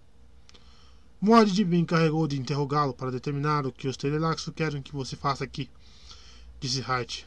Mord 1.21 1.63
me 1.67 1.77
encarregou 1.77 2.27
de 2.27 2.41
interrogá-lo 2.41 2.95
para 2.95 3.11
determinar 3.11 3.67
o 3.67 3.73
que 3.73 3.89
os 3.89 3.97
Telelaxo 3.99 4.51
querem 4.53 4.81
que 4.81 4.95
você 4.95 5.15
faça 5.17 5.45
aqui, 5.45 5.69
disse 6.59 6.81
Hart. 6.81 7.25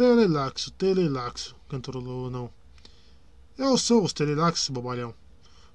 Telelaxo, 0.00 0.70
Telelaxo, 0.70 1.54
cantorolou 1.68 2.24
o 2.24 2.26
anão. 2.28 2.50
Eu 3.58 3.76
sou 3.76 4.02
os 4.02 4.14
Telelaxo, 4.14 4.72
bobalhão. 4.72 5.14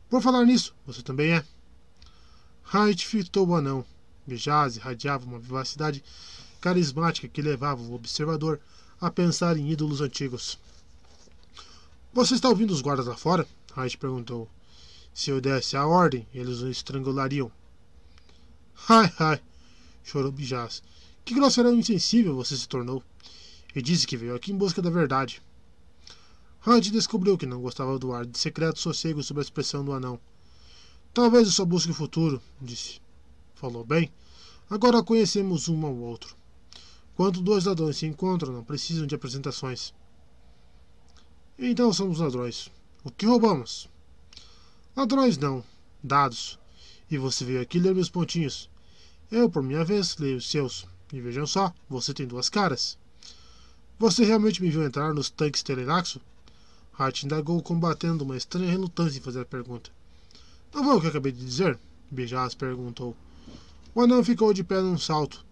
Por 0.10 0.20
falar 0.20 0.44
nisso, 0.46 0.74
você 0.84 1.04
também 1.04 1.32
é? 1.32 1.46
Hart 2.74 3.04
fitou 3.06 3.48
o 3.48 3.56
anão. 3.56 3.86
Bejaz 4.26 4.78
irradiava 4.78 5.28
uma 5.28 5.38
vivacidade 5.38 6.04
carismática 6.60 7.28
que 7.28 7.40
levava 7.40 7.84
o 7.84 7.94
observador 7.94 8.60
a 9.00 9.12
pensar 9.12 9.58
em 9.58 9.70
ídolos 9.70 10.02
antigos. 10.02 10.58
Você 12.12 12.34
está 12.34 12.50
ouvindo 12.50 12.72
os 12.72 12.82
guardas 12.82 13.06
lá 13.06 13.16
fora? 13.16 13.48
Wright 13.78 13.96
perguntou. 13.96 14.50
Se 15.14 15.30
eu 15.30 15.40
desse 15.40 15.78
a 15.78 15.86
ordem, 15.86 16.28
eles 16.34 16.62
o 16.62 16.68
estrangulariam. 16.68 17.52
Ai, 18.90 19.14
ai, 19.20 19.40
chorou 20.04 20.32
Bijaz. 20.32 20.82
Que 21.24 21.36
grosseirão 21.36 21.76
insensível 21.76 22.36
você 22.36 22.58
se 22.58 22.68
tornou. 22.68 23.04
E 23.76 23.82
disse 23.82 24.08
que 24.08 24.16
veio 24.16 24.34
aqui 24.34 24.54
em 24.54 24.58
busca 24.58 24.82
da 24.82 24.90
verdade. 24.90 25.44
Hunt 26.66 26.90
descobriu 26.90 27.38
que 27.38 27.46
não 27.46 27.62
gostava 27.62 28.00
do 28.00 28.14
ar 28.14 28.26
de 28.26 28.40
secreto 28.40 28.80
sossego 28.80 29.22
sob 29.22 29.40
a 29.40 29.44
expressão 29.44 29.84
do 29.84 29.92
anão. 29.92 30.20
Talvez 31.14 31.46
eu 31.48 31.54
só 31.54 31.66
busque 31.66 31.92
o 31.92 31.96
futuro, 31.96 32.42
disse. 32.62 33.02
Falou 33.54 33.86
bem. 33.86 34.12
Agora 34.70 35.04
conhecemos 35.04 35.70
um 35.70 35.86
ao 35.86 35.96
outro. 35.96 36.36
Quando 37.16 37.42
dois 37.42 37.66
ladrões 37.66 37.98
se 37.98 38.06
encontram, 38.06 38.52
não 38.52 38.64
precisam 38.64 39.06
de 39.06 39.14
apresentações. 39.14 39.94
Então 41.60 41.94
somos 41.94 42.20
ladrões. 42.20 42.70
O 43.04 43.12
que 43.12 43.26
roubamos? 43.26 43.88
Ladrões 44.96 45.38
não, 45.38 45.64
dados. 46.04 46.58
E 47.12 47.18
você 47.18 47.46
veio 47.46 47.62
aqui 47.62 47.78
ler 47.80 47.94
meus 47.94 48.10
pontinhos. 48.10 48.70
Eu, 49.32 49.50
por 49.50 49.62
minha 49.62 49.86
vez, 49.86 50.18
leio 50.18 50.38
os 50.38 50.50
seus. 50.50 50.88
E 51.14 51.22
vejam 51.22 51.46
só, 51.46 51.74
você 51.88 52.14
tem 52.14 52.26
duas 52.26 52.50
caras. 52.50 52.98
Você 53.98 54.26
realmente 54.26 54.62
me 54.62 54.70
viu 54.70 54.84
entrar 54.84 55.14
nos 55.14 55.30
tanques 55.30 55.64
Teleraxo? 55.64 56.20
Hart 56.98 57.24
indagou, 57.24 57.62
combatendo 57.62 58.26
uma 58.26 58.36
estranha 58.36 58.70
relutância 58.70 59.18
em 59.18 59.22
fazer 59.22 59.40
a 59.40 59.46
pergunta. 59.46 59.90
Não 60.74 60.84
foi 60.84 60.98
o 60.98 61.02
que 61.02 61.08
acabei 61.08 61.32
de 61.32 61.46
dizer? 61.46 61.80
Bejas 62.12 62.54
perguntou. 62.54 63.16
O 63.94 64.02
anão 64.02 64.22
ficou 64.22 64.54
de 64.54 64.66
pé 64.66 64.82
num 64.82 64.98
salto. 64.98 65.46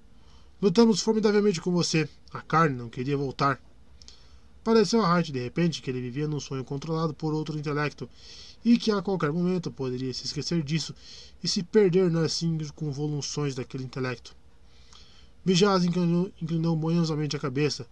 Lutamos 0.61 0.99
formidavelmente 0.99 1.61
com 1.61 1.71
você. 1.71 2.09
A 2.33 2.41
carne 2.41 2.75
não 2.75 2.89
queria 2.89 3.15
voltar. 3.15 3.61
Pareceu 4.61 5.01
a 5.01 5.07
Hart 5.07 5.29
de 5.29 5.39
repente 5.41 5.81
que 5.81 5.89
ele 5.89 6.01
vivia 6.01 6.27
num 6.27 6.39
sonho 6.39 6.65
controlado 6.65 7.13
por 7.13 7.33
outro 7.33 7.57
intelecto 7.57 8.09
e 8.63 8.77
que 8.77 8.91
a 8.91 9.01
qualquer 9.01 9.31
momento 9.31 9.71
poderia 9.71 10.13
se 10.13 10.25
esquecer 10.25 10.61
disso 10.63 10.93
e 11.41 11.47
se 11.47 11.63
perder 11.63 12.11
nas 12.11 12.41
convoluções 12.75 13.55
daquele 13.55 13.85
intelecto. 13.85 14.35
Bijaz 15.45 15.83
inclinou, 15.85 16.31
inclinou 16.41 16.75
manhosamente 16.75 17.35
a 17.35 17.39
cabeça, 17.39 17.85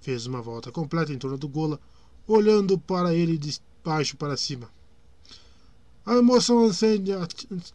fez 0.00 0.26
uma 0.26 0.40
volta 0.40 0.72
completa 0.72 1.12
em 1.12 1.18
torno 1.18 1.38
do 1.38 1.48
Gola, 1.48 1.80
olhando 2.26 2.78
para 2.78 3.14
ele 3.14 3.36
de 3.36 3.60
baixo 3.84 4.16
para 4.16 4.36
cima. 4.36 4.70
A 6.04 6.16
emoção 6.16 6.64
acende 6.64 7.12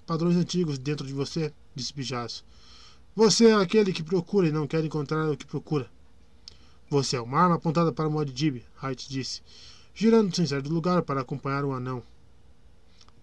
padrões 0.05 0.35
antigos 0.35 0.77
dentro 0.77 1.05
de 1.05 1.13
você, 1.13 1.53
disse 1.75 1.93
Bijaço. 1.93 2.43
Você 3.15 3.47
é 3.47 3.53
aquele 3.53 3.93
que 3.93 4.03
procura 4.03 4.47
e 4.47 4.51
não 4.51 4.67
quer 4.67 4.83
encontrar 4.83 5.29
o 5.29 5.37
que 5.37 5.45
procura. 5.45 5.89
Você 6.89 7.15
é 7.15 7.21
uma 7.21 7.39
arma 7.39 7.55
apontada 7.55 7.91
para 7.91 8.09
Muad'Dib, 8.09 8.63
Hait 8.81 9.07
disse, 9.07 9.41
girando 9.93 10.35
sem 10.35 10.45
sair 10.45 10.61
do 10.61 10.73
lugar 10.73 11.01
para 11.03 11.21
acompanhar 11.21 11.63
o 11.63 11.71
anão. 11.71 12.03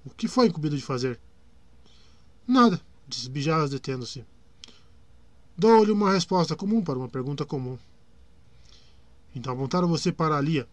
O 0.04 0.10
que 0.10 0.26
foi 0.28 0.46
incumbido 0.46 0.76
de 0.76 0.82
fazer? 0.82 1.20
Nada, 2.46 2.80
disse 3.06 3.28
Bijaço 3.28 3.72
detendo-se. 3.72 4.24
Dou-lhe 5.56 5.92
uma 5.92 6.12
resposta 6.12 6.56
comum 6.56 6.82
para 6.82 6.98
uma 6.98 7.08
pergunta 7.08 7.44
comum. 7.44 7.78
Então 9.34 9.52
apontaram 9.52 9.88
você 9.88 10.12
para 10.12 10.40
Lia. 10.40 10.68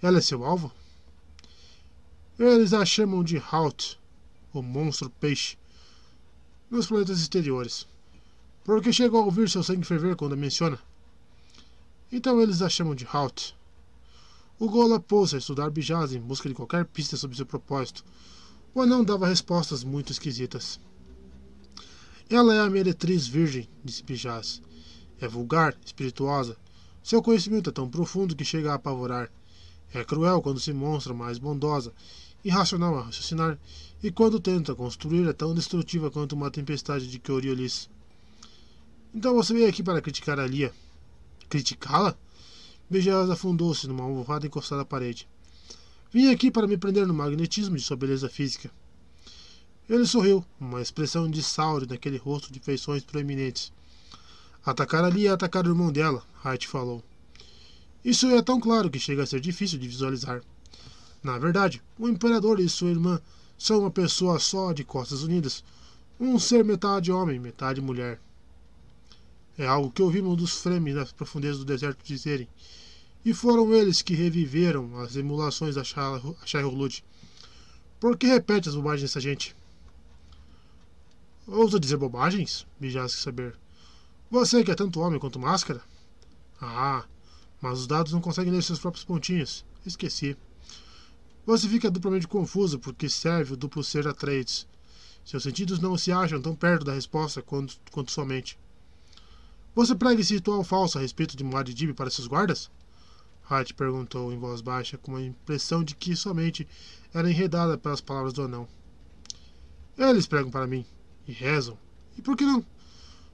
Ela 0.00 0.18
é 0.18 0.20
seu 0.20 0.44
alvo? 0.44 0.72
Eles 2.38 2.72
a 2.72 2.84
chamam 2.84 3.22
de 3.22 3.36
Halt, 3.38 3.98
o 4.52 4.62
monstro 4.62 5.10
peixe, 5.10 5.56
nos 6.70 6.86
planetas 6.86 7.20
exteriores. 7.20 7.86
Porque 8.64 8.92
chegou 8.92 9.20
a 9.20 9.24
ouvir 9.24 9.48
seu 9.48 9.62
sangue 9.62 9.86
ferver 9.86 10.16
quando 10.16 10.32
a 10.32 10.36
menciona. 10.36 10.78
Então 12.10 12.40
eles 12.40 12.62
a 12.62 12.68
chamam 12.68 12.94
de 12.94 13.06
Halt. 13.06 13.54
O 14.58 14.68
Gola 14.68 15.00
pôs 15.00 15.34
a 15.34 15.38
estudar 15.38 15.70
Bijaz 15.70 16.12
em 16.12 16.20
busca 16.20 16.48
de 16.48 16.54
qualquer 16.54 16.84
pista 16.84 17.16
sobre 17.16 17.36
seu 17.36 17.46
propósito. 17.46 18.04
O 18.74 18.80
anão 18.80 19.04
dava 19.04 19.26
respostas 19.26 19.84
muito 19.84 20.12
esquisitas. 20.12 20.80
Ela 22.30 22.54
é 22.54 22.60
a 22.60 22.70
meretriz 22.70 23.26
virgem, 23.26 23.68
disse 23.84 24.02
Bijaz. 24.02 24.62
É 25.20 25.28
vulgar, 25.28 25.76
espirituosa. 25.84 26.56
Seu 27.02 27.20
conhecimento 27.20 27.70
é 27.70 27.72
tão 27.72 27.88
profundo 27.88 28.36
que 28.36 28.44
chega 28.44 28.72
a 28.72 28.74
apavorar. 28.74 29.30
É 29.92 30.04
cruel 30.04 30.40
quando 30.40 30.60
se 30.60 30.72
mostra 30.72 31.12
mais 31.12 31.38
bondosa, 31.38 31.92
irracional 32.44 32.96
a 32.96 33.02
raciocinar, 33.02 33.58
e 34.02 34.10
quando 34.10 34.40
tenta 34.40 34.74
construir 34.74 35.28
é 35.28 35.32
tão 35.32 35.54
destrutiva 35.54 36.10
quanto 36.10 36.32
uma 36.32 36.50
tempestade 36.50 37.08
de 37.08 37.18
Coriolis. 37.18 37.90
Então 39.14 39.34
você 39.34 39.52
veio 39.52 39.68
aqui 39.68 39.82
para 39.82 40.00
criticar 40.00 40.38
a 40.38 40.46
Lia. 40.46 40.72
Criticá-la? 41.48 42.16
Beijaz 42.88 43.28
afundou-se 43.30 43.86
numa 43.86 44.04
almofada 44.04 44.46
encostada 44.46 44.82
à 44.82 44.84
parede. 44.84 45.28
Vim 46.10 46.30
aqui 46.30 46.50
para 46.50 46.66
me 46.66 46.76
prender 46.76 47.06
no 47.06 47.14
magnetismo 47.14 47.76
de 47.76 47.82
sua 47.82 47.96
beleza 47.96 48.28
física. 48.28 48.70
Ele 49.88 50.06
sorriu, 50.06 50.44
uma 50.58 50.80
expressão 50.80 51.28
de 51.28 51.42
saúde 51.42 51.88
naquele 51.88 52.16
rosto 52.16 52.52
de 52.52 52.60
feições 52.60 53.04
proeminentes. 53.04 53.72
Atacar 54.64 55.04
ali 55.04 55.26
é 55.26 55.30
atacar 55.30 55.66
o 55.66 55.70
irmão 55.70 55.90
dela, 55.90 56.24
Hart 56.42 56.66
falou. 56.66 57.02
Isso 58.04 58.26
é 58.26 58.42
tão 58.42 58.60
claro 58.60 58.90
que 58.90 58.98
chega 58.98 59.22
a 59.22 59.26
ser 59.26 59.40
difícil 59.40 59.78
de 59.78 59.88
visualizar. 59.88 60.42
Na 61.22 61.38
verdade, 61.38 61.82
o 61.98 62.08
imperador 62.08 62.60
e 62.60 62.68
sua 62.68 62.90
irmã 62.90 63.20
são 63.58 63.80
uma 63.80 63.90
pessoa 63.90 64.38
só 64.38 64.72
de 64.72 64.84
costas 64.84 65.22
unidas, 65.22 65.62
um 66.18 66.38
ser 66.38 66.64
metade 66.64 67.12
homem, 67.12 67.38
metade 67.38 67.80
mulher. 67.80 68.20
É 69.58 69.66
algo 69.66 69.90
que 69.90 70.02
ouvimos 70.02 70.36
dos 70.36 70.58
Fremen 70.58 70.94
nas 70.94 71.12
profundezas 71.12 71.58
do 71.58 71.64
deserto 71.64 72.04
dizerem, 72.04 72.48
e 73.24 73.32
foram 73.32 73.72
eles 73.72 74.02
que 74.02 74.14
reviveram 74.14 74.98
as 75.00 75.14
emulações 75.14 75.76
da 75.76 75.84
Shai-Hulud. 75.84 77.04
Por 78.00 78.16
que 78.16 78.26
repete 78.26 78.68
as 78.68 78.74
bobagens 78.74 79.02
dessa 79.02 79.20
gente? 79.20 79.54
Ousa 81.46 81.78
dizer 81.78 81.96
bobagens? 81.96 82.66
Bijaz 82.80 83.12
saber. 83.12 83.56
Você 84.32 84.64
que 84.64 84.70
é 84.70 84.74
tanto 84.74 84.98
homem 84.98 85.20
quanto 85.20 85.38
máscara? 85.38 85.82
Ah, 86.58 87.04
mas 87.60 87.80
os 87.80 87.86
dados 87.86 88.14
não 88.14 88.20
conseguem 88.22 88.50
ler 88.50 88.62
seus 88.62 88.78
próprios 88.78 89.04
pontinhos. 89.04 89.62
Esqueci. 89.84 90.38
Você 91.44 91.68
fica 91.68 91.90
duplamente 91.90 92.26
confuso 92.26 92.78
porque 92.78 93.10
serve 93.10 93.52
o 93.52 93.56
duplo 93.58 93.84
ser 93.84 94.08
a 94.08 94.14
trades. 94.14 94.66
Seus 95.22 95.42
sentidos 95.42 95.80
não 95.80 95.98
se 95.98 96.10
acham 96.10 96.40
tão 96.40 96.56
perto 96.56 96.82
da 96.82 96.94
resposta 96.94 97.42
quanto, 97.42 97.78
quanto 97.90 98.10
sua 98.10 98.24
mente. 98.24 98.58
Você 99.74 99.94
prega 99.94 100.22
esse 100.22 100.32
ritual 100.32 100.64
falso 100.64 100.96
a 100.96 101.02
respeito 101.02 101.36
de 101.36 101.44
Muad'Dib 101.44 101.92
para 101.92 102.08
seus 102.08 102.26
guardas? 102.26 102.70
Hart 103.50 103.74
perguntou 103.74 104.32
em 104.32 104.38
voz 104.38 104.62
baixa, 104.62 104.96
com 104.96 105.14
a 105.14 105.20
impressão 105.20 105.84
de 105.84 105.94
que 105.94 106.16
sua 106.16 106.32
mente 106.32 106.66
era 107.12 107.30
enredada 107.30 107.76
pelas 107.76 108.00
palavras 108.00 108.32
do 108.32 108.44
anão. 108.44 108.66
Eles 109.98 110.26
pregam 110.26 110.50
para 110.50 110.66
mim 110.66 110.86
e 111.28 111.32
rezam. 111.32 111.76
E 112.16 112.22
por 112.22 112.34
que 112.34 112.46
não? 112.46 112.64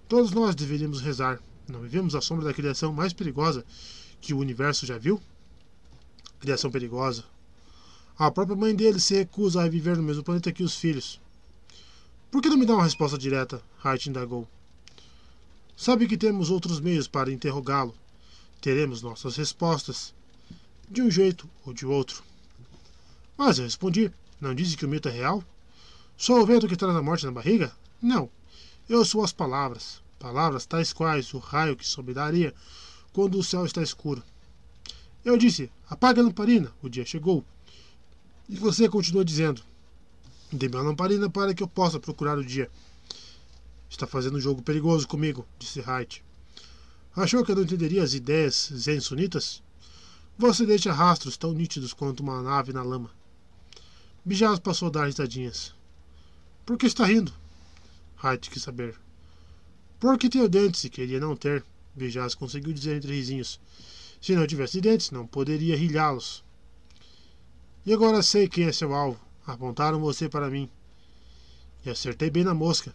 Todos 0.09 0.31
nós 0.31 0.55
deveríamos 0.55 1.03
rezar. 1.03 1.39
Não 1.69 1.81
vivemos 1.81 2.15
à 2.15 2.23
sombra 2.23 2.47
da 2.47 2.55
criação 2.55 2.95
mais 2.95 3.13
perigosa 3.13 3.63
que 4.23 4.33
o 4.33 4.39
universo 4.39 4.87
já 4.87 4.97
viu? 4.97 5.21
Criação 6.41 6.71
perigosa. 6.71 7.25
A 8.19 8.31
própria 8.31 8.57
mãe 8.57 8.75
dele 8.75 8.99
se 8.99 9.15
recusa 9.15 9.63
a 9.63 9.69
viver 9.69 9.99
no 9.99 10.03
mesmo 10.03 10.23
planeta 10.23 10.51
que 10.51 10.63
os 10.63 10.75
filhos. 10.75 11.21
Por 12.31 12.41
que 12.41 12.49
não 12.49 12.57
me 12.57 12.65
dá 12.65 12.75
uma 12.75 12.85
resposta 12.85 13.19
direta? 13.19 13.63
Hart 13.85 14.07
indagou. 14.07 14.49
Sabe 15.77 16.09
que 16.09 16.17
temos 16.17 16.49
outros 16.49 16.81
meios 16.81 17.07
para 17.07 17.31
interrogá-lo. 17.31 17.95
Teremos 18.63 19.03
nossas 19.03 19.37
respostas. 19.37 20.15
De 20.91 21.03
um 21.03 21.11
jeito 21.11 21.49
ou 21.67 21.75
de 21.75 21.85
outro. 21.85 22.25
Mas 23.37 23.59
eu 23.59 23.65
respondi. 23.65 24.11
Não 24.41 24.55
disse 24.55 24.77
que 24.77 24.87
o 24.87 24.89
mito 24.89 25.09
é 25.09 25.13
real? 25.13 25.45
Sou 26.17 26.41
o 26.41 26.47
vento 26.47 26.67
que 26.67 26.77
traz 26.77 26.97
a 26.97 27.03
morte 27.03 27.27
na 27.27 27.33
barriga? 27.33 27.73
Não. 28.01 28.31
Eu 28.89 29.05
sou 29.05 29.23
as 29.23 29.33
palavras. 29.33 30.01
Palavras 30.19 30.65
tais 30.65 30.93
quais 30.93 31.35
o 31.35 31.39
raio 31.39 31.77
que 31.77 31.87
sobraria 31.87 32.55
quando 33.13 33.39
o 33.39 33.45
céu 33.45 33.67
está 33.67 33.83
escuro. 33.83 34.23
Eu 35.23 35.37
disse: 35.37 35.71
apague 35.91 36.21
a 36.21 36.23
lamparina. 36.23 36.73
O 36.83 36.89
dia 36.89 37.05
chegou. 37.05 37.45
E 38.49 38.57
você 38.57 38.89
continua 38.89 39.25
dizendo: 39.25 39.63
dê-me 40.51 40.77
a 40.77 40.83
lamparina 40.83 41.29
para 41.29 41.53
que 41.53 41.63
eu 41.63 41.69
possa 41.69 42.01
procurar 42.01 42.39
o 42.39 42.45
dia. 42.45 42.71
Está 43.91 44.07
fazendo 44.07 44.39
um 44.39 44.41
jogo 44.41 44.63
perigoso 44.63 45.07
comigo, 45.07 45.47
disse 45.59 45.81
Wright. 45.81 46.25
Achou 47.15 47.45
que 47.45 47.51
eu 47.51 47.57
não 47.57 47.65
entenderia 47.65 48.03
as 48.03 48.15
ideias 48.15 48.71
zen-sunitas? 48.75 49.63
Você 50.39 50.65
deixa 50.65 50.93
rastros 50.93 51.37
tão 51.37 51.53
nítidos 51.53 51.93
quanto 51.93 52.21
uma 52.21 52.41
nave 52.43 52.73
na 52.73 52.83
lama. 52.83 53.11
Bijaz 54.25 54.59
passou 54.59 54.89
a 54.89 54.91
dar 54.91 55.07
risadinhas. 55.07 55.75
Por 56.65 56.79
que 56.79 56.87
está 56.87 57.05
rindo? 57.05 57.33
Wright 58.23 58.51
quis 58.51 58.63
saber. 58.63 58.95
Porque 60.01 60.29
tenho 60.29 60.49
dentes 60.49 60.85
e 60.85 60.91
queria 60.91 61.21
não 61.21 61.37
ter. 61.37 61.65
Bijaz 61.95 62.35
conseguiu 62.35 62.73
dizer 62.73 62.97
entre 62.97 63.13
risinhos. 63.13 63.61
Se 64.21 64.35
não 64.35 64.47
tivesse 64.47 64.81
dentes, 64.81 65.11
não 65.11 65.27
poderia 65.27 65.77
rilhá-los. 65.77 66.45
E 67.87 67.93
agora 67.93 68.23
sei 68.23 68.49
quem 68.49 68.65
é 68.65 68.73
seu 68.73 68.95
alvo. 68.95 69.21
Apontaram 69.47 70.01
você 70.01 70.29
para 70.29 70.51
mim. 70.51 70.69
E 71.85 71.91
acertei 71.91 72.31
bem 72.31 72.45
na 72.45 72.55
mosca. 72.55 72.95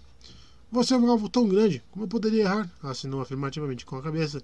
Você 0.72 0.94
é 0.94 0.98
um 0.98 1.10
alvo 1.10 1.30
tão 1.30 1.48
grande, 1.48 1.84
como 1.92 2.06
eu 2.06 2.10
poderia 2.10 2.44
errar? 2.44 2.72
Assinou 2.82 3.22
afirmativamente 3.22 3.86
com 3.86 3.96
a 3.96 4.02
cabeça, 4.02 4.42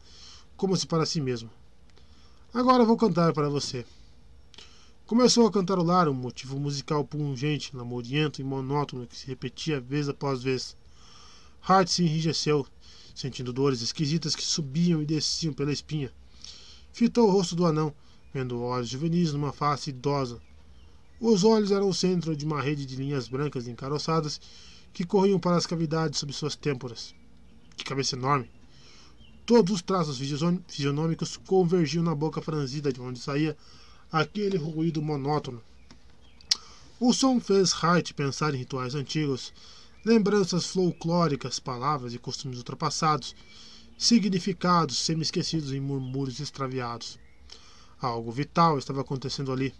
como 0.55 0.77
se 0.77 0.85
para 0.85 1.05
si 1.05 1.19
mesmo. 1.19 1.49
Agora 2.53 2.85
vou 2.85 2.97
cantar 2.97 3.33
para 3.33 3.49
você. 3.49 3.85
Começou 5.09 5.47
a 5.47 5.51
cantarolar 5.51 6.07
um 6.07 6.13
motivo 6.13 6.59
musical 6.59 7.03
pungente, 7.03 7.75
lamuriento 7.75 8.41
e 8.41 8.43
monótono 8.43 9.07
que 9.07 9.17
se 9.17 9.25
repetia 9.25 9.81
vez 9.81 10.07
após 10.07 10.43
vez. 10.43 10.77
Hart 11.63 11.87
se 11.87 12.03
enrijeceu, 12.03 12.63
sentindo 13.15 13.51
dores 13.51 13.81
esquisitas 13.81 14.35
que 14.35 14.45
subiam 14.45 15.01
e 15.01 15.07
desciam 15.07 15.51
pela 15.51 15.73
espinha. 15.73 16.13
Fitou 16.93 17.27
o 17.27 17.31
rosto 17.31 17.55
do 17.55 17.65
anão, 17.65 17.91
vendo 18.31 18.61
olhos 18.61 18.87
juvenis 18.87 19.33
numa 19.33 19.51
face 19.51 19.89
idosa. 19.89 20.39
Os 21.19 21.43
olhos 21.43 21.71
eram 21.71 21.89
o 21.89 21.93
centro 21.93 22.35
de 22.35 22.45
uma 22.45 22.61
rede 22.61 22.85
de 22.85 22.95
linhas 22.95 23.27
brancas 23.27 23.67
encaroçadas 23.67 24.39
que 24.93 25.03
corriam 25.03 25.39
para 25.39 25.57
as 25.57 25.65
cavidades 25.65 26.19
sob 26.19 26.31
suas 26.31 26.55
têmporas. 26.55 27.15
Que 27.75 27.83
cabeça 27.83 28.15
enorme! 28.15 28.47
Todos 29.43 29.73
os 29.73 29.81
traços 29.81 30.19
fisionômicos 30.67 31.35
convergiam 31.35 32.03
na 32.03 32.13
boca 32.13 32.43
franzida 32.43 32.93
de 32.93 33.01
onde 33.01 33.17
saía 33.17 33.57
aquele 34.11 34.57
ruído 34.57 35.01
monótono. 35.01 35.61
O 36.99 37.13
som 37.13 37.39
fez 37.39 37.71
Hart 37.71 38.13
pensar 38.13 38.53
em 38.55 38.57
rituais 38.57 38.95
antigos, 38.95 39.53
lembranças 40.03 40.65
folclóricas, 40.65 41.59
palavras 41.59 42.13
e 42.13 42.17
costumes 42.17 42.57
ultrapassados, 42.57 43.35
significados 43.97 44.97
semi-esquecidos 44.97 45.71
em 45.71 45.79
murmúrios 45.79 46.39
extraviados. 46.39 47.19
Algo 48.01 48.31
vital 48.31 48.79
estava 48.79 49.01
acontecendo 49.01 49.51
ali. 49.51 49.73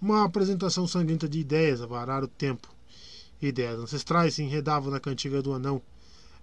Uma 0.00 0.24
apresentação 0.24 0.86
sangrenta 0.86 1.28
de 1.28 1.40
ideias 1.40 1.80
a 1.80 1.86
varar 1.86 2.22
o 2.22 2.28
tempo. 2.28 2.68
Ideias 3.42 3.80
ancestrais 3.80 4.34
se 4.34 4.42
enredavam 4.42 4.90
na 4.90 5.00
cantiga 5.00 5.42
do 5.42 5.52
anão. 5.52 5.82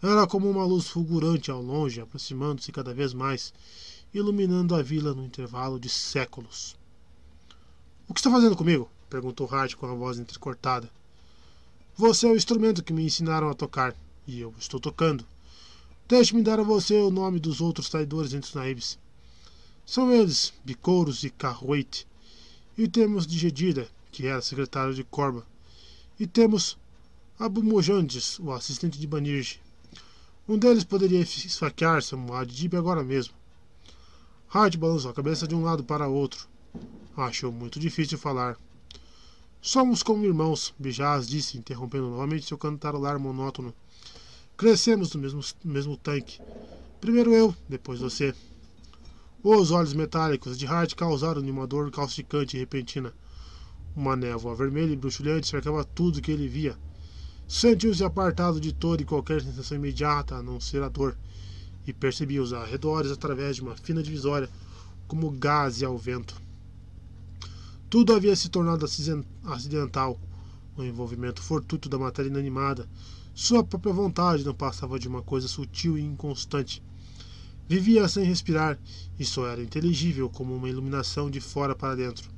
Era 0.02 0.28
como 0.28 0.50
uma 0.50 0.66
luz 0.66 0.88
fulgurante 0.88 1.50
ao 1.50 1.62
longe, 1.62 2.02
aproximando-se 2.02 2.72
cada 2.72 2.94
vez 2.94 3.14
mais, 3.14 3.54
iluminando 4.14 4.76
a 4.76 4.82
vila 4.82 5.14
no 5.14 5.24
intervalo 5.24 5.80
de 5.80 5.88
séculos. 5.88 6.76
O 8.06 8.14
que 8.14 8.20
está 8.20 8.30
fazendo 8.30 8.56
comigo? 8.56 8.90
perguntou 9.10 9.48
Hart 9.48 9.76
com 9.76 9.86
a 9.86 9.94
voz 9.94 10.20
entrecortada. 10.20 10.90
Você 11.96 12.28
é 12.28 12.30
o 12.30 12.36
instrumento 12.36 12.84
que 12.84 12.92
me 12.92 13.06
ensinaram 13.06 13.50
a 13.50 13.54
tocar, 13.54 13.96
e 14.28 14.42
eu 14.42 14.54
estou 14.60 14.78
tocando. 14.78 15.26
Deixe-me 16.08 16.44
dar 16.44 16.60
a 16.60 16.64
você 16.64 16.96
o 16.96 17.10
nome 17.10 17.40
dos 17.40 17.62
outros 17.62 17.88
traidores 17.88 18.34
entre 18.34 18.50
os 18.50 18.56
naibes. 18.56 19.00
São 19.86 20.12
eles, 20.12 20.54
Bicouros 20.66 21.24
e 21.24 21.30
Carruete. 21.30 22.06
E 22.78 22.90
temos 22.90 23.26
Digedira, 23.26 23.88
que 24.12 24.28
era 24.28 24.42
secretário 24.42 24.94
de 24.94 25.04
Corba. 25.06 25.46
E 26.20 26.28
temos 26.28 26.78
Abu 27.40 27.64
Mojandes, 27.64 28.38
o 28.40 28.52
assistente 28.52 29.00
de 29.00 29.08
Banirge. 29.08 29.62
Um 30.48 30.58
deles 30.58 30.84
poderia 30.84 31.22
esfaquear 31.22 32.04
Samuad 32.04 32.52
agora 32.78 33.02
mesmo. 33.02 33.34
Hart 34.50 34.76
balançou 34.76 35.10
a 35.10 35.14
cabeça 35.14 35.48
de 35.48 35.56
um 35.56 35.64
lado 35.64 35.86
para 35.86 36.08
outro. 36.08 36.48
Achou 37.16 37.52
muito 37.52 37.80
difícil 37.80 38.18
falar. 38.18 38.58
Somos 39.62 40.02
como 40.02 40.26
irmãos, 40.26 40.74
Bijaz 40.80 41.28
disse, 41.28 41.60
interrompendo 41.60 42.10
novamente 42.10 42.48
seu 42.48 42.58
cantarolar 42.58 43.20
monótono. 43.20 43.72
Crescemos 44.58 45.14
no 45.14 45.22
mesmo, 45.22 45.42
mesmo 45.64 45.96
tanque. 45.96 46.42
Primeiro 47.00 47.32
eu, 47.32 47.56
depois 47.70 48.00
você. 48.00 48.34
Os 49.44 49.70
olhos 49.70 49.94
metálicos 49.94 50.58
de 50.58 50.66
Hart 50.66 50.96
causaram-lhe 50.96 51.52
uma 51.52 51.68
dor 51.68 51.92
calcicante 51.92 52.58
e 52.58 52.60
repentina. 52.60 53.14
Uma 53.96 54.16
névoa 54.16 54.56
vermelha 54.56 54.92
e 54.92 54.96
bruxulhante 54.96 55.48
cercava 55.48 55.84
tudo 55.84 56.22
que 56.22 56.32
ele 56.32 56.48
via. 56.48 56.76
Sentiu-se 57.48 58.04
apartado 58.04 58.60
de 58.60 58.74
toda 58.74 59.04
e 59.04 59.06
qualquer 59.06 59.44
sensação 59.44 59.78
imediata, 59.78 60.36
a 60.36 60.42
não 60.42 60.60
ser 60.60 60.82
a 60.82 60.90
dor, 60.90 61.16
e 61.86 61.94
percebia 61.94 62.42
os 62.42 62.54
arredores 62.54 63.12
através 63.12 63.58
de 63.58 63.62
uma 63.62 63.76
fina 63.76 64.02
divisória, 64.02 64.50
como 65.08 65.30
gás 65.30 65.84
ao 65.84 65.96
vento. 65.96 66.42
Tudo 67.94 68.12
havia 68.12 68.36
se 68.36 68.50
tornado 68.50 68.88
acidental. 69.44 70.20
O 70.76 70.84
envolvimento 70.84 71.44
fortuito 71.44 71.88
da 71.88 72.00
matéria 72.00 72.28
inanimada. 72.28 72.90
Sua 73.36 73.64
própria 73.64 73.94
vontade 73.94 74.44
não 74.44 74.56
passava 74.56 74.98
de 74.98 75.08
uma 75.08 75.22
coisa 75.22 75.48
sutil 75.48 75.96
e 75.96 76.02
inconstante. 76.02 76.82
Vivia 77.70 78.08
sem 78.08 78.24
respirar 78.26 78.80
e 79.20 79.24
só 79.24 79.46
era 79.48 79.62
inteligível 79.62 80.28
como 80.28 80.56
uma 80.56 80.68
iluminação 80.68 81.30
de 81.30 81.40
fora 81.40 81.76
para 81.76 81.94
dentro. 81.94 82.32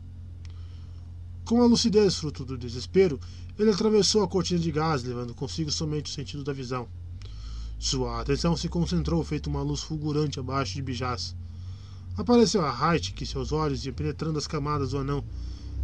Com 1.45 1.61
a 1.61 1.65
lucidez 1.65 2.17
fruto 2.17 2.43
do 2.43 2.57
desespero, 2.57 3.17
ele 3.57 3.71
atravessou 3.71 4.23
a 4.23 4.27
cortina 4.27 4.59
de 4.59 4.71
gás, 4.73 5.05
levando 5.05 5.33
consigo 5.33 5.71
somente 5.71 6.11
o 6.11 6.13
sentido 6.13 6.43
da 6.43 6.51
visão. 6.51 6.85
Sua 7.79 8.19
atenção 8.19 8.57
se 8.57 8.67
concentrou 8.67 9.23
feito 9.23 9.49
uma 9.49 9.61
luz 9.61 9.79
fulgurante 9.79 10.37
abaixo 10.37 10.73
de 10.73 10.81
Bijaz. 10.81 11.33
Apareceu 12.17 12.65
a 12.65 12.69
Hart, 12.69 13.13
que 13.13 13.25
seus 13.25 13.51
olhos 13.51 13.85
iam 13.85 13.93
penetrando 13.93 14.39
as 14.39 14.47
camadas 14.47 14.91
do 14.91 14.97
anão, 14.97 15.23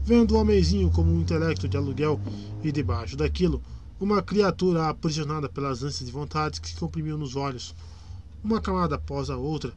vendo 0.04 0.34
o 0.34 0.38
homenzinho 0.38 0.90
como 0.90 1.12
um 1.12 1.20
intelecto 1.20 1.68
de 1.68 1.76
aluguel 1.76 2.20
e 2.64 2.72
debaixo 2.72 3.18
daquilo 3.18 3.62
uma 4.00 4.24
criatura 4.24 4.88
aprisionada 4.88 5.48
pelas 5.48 5.84
ânsias 5.84 6.10
e 6.10 6.12
vontades 6.12 6.58
que 6.58 6.70
se 6.70 6.76
comprimiam 6.76 7.18
nos 7.18 7.36
olhos, 7.36 7.76
uma 8.44 8.60
camada 8.60 8.96
após 8.96 9.30
a 9.30 9.38
outra, 9.38 9.74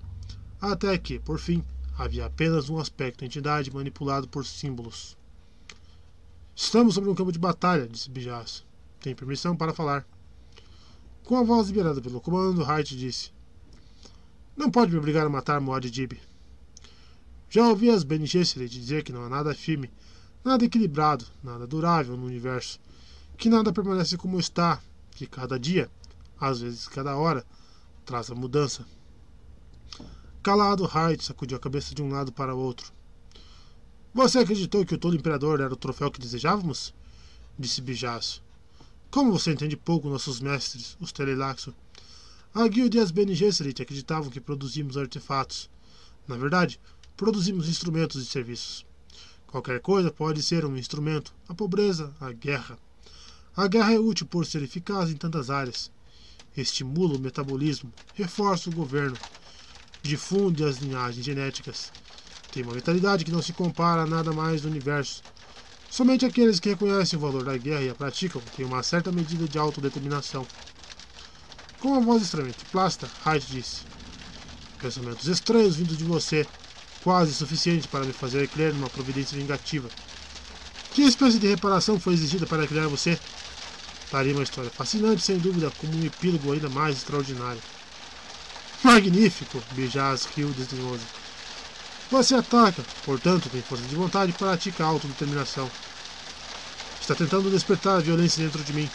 até 0.59 0.97
que, 0.97 1.19
por 1.19 1.39
fim, 1.39 1.63
havia 1.99 2.25
apenas 2.25 2.71
um 2.71 2.79
aspecto 2.79 3.25
entidade 3.25 3.71
manipulado 3.71 4.27
por 4.27 4.47
símbolos. 4.47 5.15
Estamos 6.57 6.95
sobre 6.95 7.11
um 7.11 7.15
campo 7.15 7.33
de 7.33 7.39
batalha, 7.39 7.87
disse 7.87 8.09
Bijaz. 8.09 8.65
Tem 9.01 9.15
permissão 9.15 9.55
para 9.55 9.75
falar. 9.75 10.07
Com 11.25 11.37
a 11.37 11.43
voz 11.43 11.67
liberada 11.67 12.01
pelo 12.01 12.21
comando, 12.21 12.65
Hart 12.65 12.93
disse: 12.93 13.31
Não 14.57 14.71
pode 14.71 14.93
me 14.93 14.99
obrigar 14.99 15.27
a 15.27 15.29
matar 15.29 15.61
Moad 15.61 15.91
Dib. 15.91 16.17
Já 17.55 17.69
ouvi 17.69 17.89
as 17.89 18.03
Bene 18.03 18.27
Gesserit 18.27 18.69
dizer 18.69 19.05
que 19.05 19.13
não 19.13 19.23
há 19.23 19.29
nada 19.29 19.55
firme, 19.55 19.89
nada 20.43 20.65
equilibrado, 20.65 21.25
nada 21.41 21.69
durável 21.69 22.17
no 22.17 22.27
universo, 22.27 22.81
que 23.39 23.49
nada 23.49 23.73
permanece 23.73 24.17
como 24.17 24.41
está, 24.41 24.83
que 25.13 25.25
cada 25.25 25.57
dia, 25.57 25.89
às 26.41 26.61
vezes 26.63 26.89
cada 26.89 27.17
hora, 27.17 27.47
traz 28.05 28.29
a 28.29 28.35
mudança. 28.35 28.85
Calado, 30.43 30.85
Hyde 30.85 31.23
sacudiu 31.23 31.57
a 31.57 31.61
cabeça 31.61 31.95
de 31.95 32.03
um 32.03 32.11
lado 32.11 32.33
para 32.33 32.53
o 32.53 32.59
outro. 32.59 32.93
Você 34.13 34.41
acreditou 34.41 34.85
que 34.85 34.97
o 34.97 34.99
tolo 34.99 35.15
imperador 35.15 35.61
era 35.61 35.73
o 35.73 35.77
troféu 35.77 36.11
que 36.11 36.19
desejávamos? 36.19 36.93
Disse 37.57 37.81
Bijaço. 37.81 38.43
Como 39.13 39.31
você 39.31 39.53
entende 39.53 39.77
pouco 39.77 40.09
nossos 40.09 40.41
mestres, 40.41 40.97
os 40.99 41.13
Telelaxo? 41.13 41.73
A 42.53 42.67
guilda 42.67 42.97
e 42.97 43.01
as 43.01 43.13
Bene 43.13 43.33
Gesserit 43.33 43.81
acreditavam 43.81 44.29
que 44.29 44.41
produzimos 44.41 44.97
artefatos. 44.97 45.71
Na 46.27 46.37
verdade, 46.37 46.81
produzimos 47.17 47.69
instrumentos 47.69 48.23
e 48.23 48.27
serviços. 48.27 48.85
Qualquer 49.47 49.81
coisa 49.81 50.11
pode 50.11 50.43
ser 50.43 50.65
um 50.65 50.77
instrumento. 50.77 51.33
A 51.49 51.55
pobreza, 51.55 52.13
a 52.21 52.33
guerra. 52.33 52.77
A 53.57 53.69
guerra 53.69 53.93
é 53.93 53.99
útil 53.99 54.27
por 54.27 54.45
ser 54.45 54.63
eficaz 54.63 55.11
em 55.11 55.17
tantas 55.17 55.49
áreas. 55.49 55.93
Estimula 56.57 57.17
o 57.17 57.21
metabolismo, 57.21 57.93
reforça 58.15 58.69
o 58.69 58.73
governo, 58.73 59.17
difunde 60.03 60.65
as 60.65 60.79
linhagens 60.79 61.25
genéticas. 61.25 61.93
Tem 62.53 62.65
uma 62.65 62.75
vitalidade 62.75 63.25
que 63.25 63.31
não 63.31 63.43
se 63.43 63.53
compara 63.53 64.03
a 64.03 64.07
nada 64.07 64.33
mais 64.33 64.63
do 64.63 64.69
universo. 64.69 65.23
Somente 65.89 66.27
aqueles 66.27 66.59
que 66.59 66.71
reconhecem 66.71 67.17
o 67.17 67.23
valor 67.23 67.45
da 67.45 67.57
guerra 67.57 67.83
e 67.83 67.91
a 67.91 67.95
praticam 67.95 68.43
têm 68.57 68.65
uma 68.65 68.83
certa 68.83 69.13
medida 69.13 69.47
de 69.47 69.59
autodeterminação. 69.59 70.45
Com 71.79 71.91
uma 71.91 72.01
voz 72.01 72.23
extremamente 72.23 72.65
plástica, 72.67 73.09
Hyde 73.25 73.47
disse: 73.47 73.83
Pensamentos 74.81 75.29
estranhos 75.29 75.77
vindos 75.77 75.97
de 75.97 76.05
você 76.05 76.45
quase 77.05 77.35
suficiente 77.35 77.87
para 77.87 78.05
me 78.05 78.15
fazer 78.15 78.49
crer 78.49 78.73
numa 78.73 78.89
providência 78.89 79.39
vingativa. 79.39 79.89
Que 80.95 81.03
espécie 81.03 81.39
de 81.39 81.47
reparação 81.47 82.01
foi 82.01 82.15
exigida 82.15 82.47
para 82.47 82.67
criar 82.67 82.89
você? 82.89 83.19
Daria 84.11 84.33
uma 84.33 84.43
história 84.43 84.71
fascinante, 84.71 85.23
sem 85.23 85.39
dúvida, 85.39 85.71
como 85.79 85.95
um 85.95 86.05
epílogo 86.05 86.53
ainda 86.53 86.69
mais 86.71 86.97
extraordinário. 86.97 87.61
Magnífico! 88.83 89.63
Bijaz 89.73 90.27
riu 90.35 90.49
desdenhoso. 90.51 91.03
Você 92.11 92.35
ataca, 92.35 92.83
portanto, 93.05 93.51
tem 93.51 93.61
força 93.61 93.85
de 93.85 93.95
vontade 93.95 94.31
e 94.31 94.35
pratica 94.35 94.85
a 94.85 94.87
autodeterminação. 94.87 95.71
Está 97.01 97.15
tentando 97.15 97.51
despertar 97.51 97.99
a 97.99 98.01
violência 98.01 98.43
dentro 98.43 98.63
de 98.63 98.73
mim, 98.73 98.89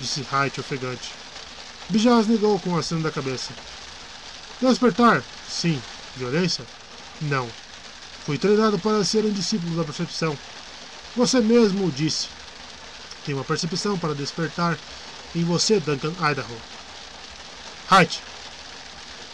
disse 0.00 0.26
Haidt 0.30 0.60
ofegante. 0.60 1.12
Bijaz 1.90 2.26
negou 2.26 2.58
com 2.60 2.70
um 2.70 2.78
aceno 2.78 3.02
da 3.02 3.10
cabeça. 3.10 3.52
Despertar? 4.60 5.22
Sim. 5.48 5.80
Violência? 6.16 6.64
Não. 7.22 7.48
Fui 8.24 8.36
treinado 8.36 8.78
para 8.78 9.04
ser 9.04 9.24
um 9.24 9.30
discípulo 9.30 9.76
da 9.76 9.84
percepção. 9.84 10.36
Você 11.16 11.40
mesmo 11.40 11.86
o 11.86 11.92
disse. 11.92 12.28
Tem 13.24 13.34
uma 13.34 13.44
percepção 13.44 13.98
para 13.98 14.14
despertar 14.14 14.78
em 15.34 15.44
você, 15.44 15.80
Duncan 15.80 16.12
Idaho. 16.30 16.56
Height. 17.90 18.20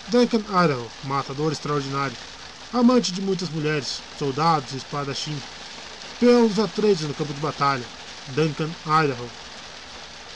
Duncan 0.08 0.42
Idaho, 0.65 0.90
matador 1.04 1.52
extraordinário, 1.52 2.16
amante 2.72 3.12
de 3.12 3.20
muitas 3.20 3.48
mulheres, 3.48 4.00
soldados 4.18 4.72
e 4.72 4.76
espadachim, 4.76 5.36
peão 6.20 6.47
dos 6.47 6.58
atletas 6.58 7.02
no 7.02 7.15
campo 7.15 7.34
de 7.34 7.40
batalha. 7.40 7.84
Duncan 8.28 8.70
Idaho. 8.86 9.28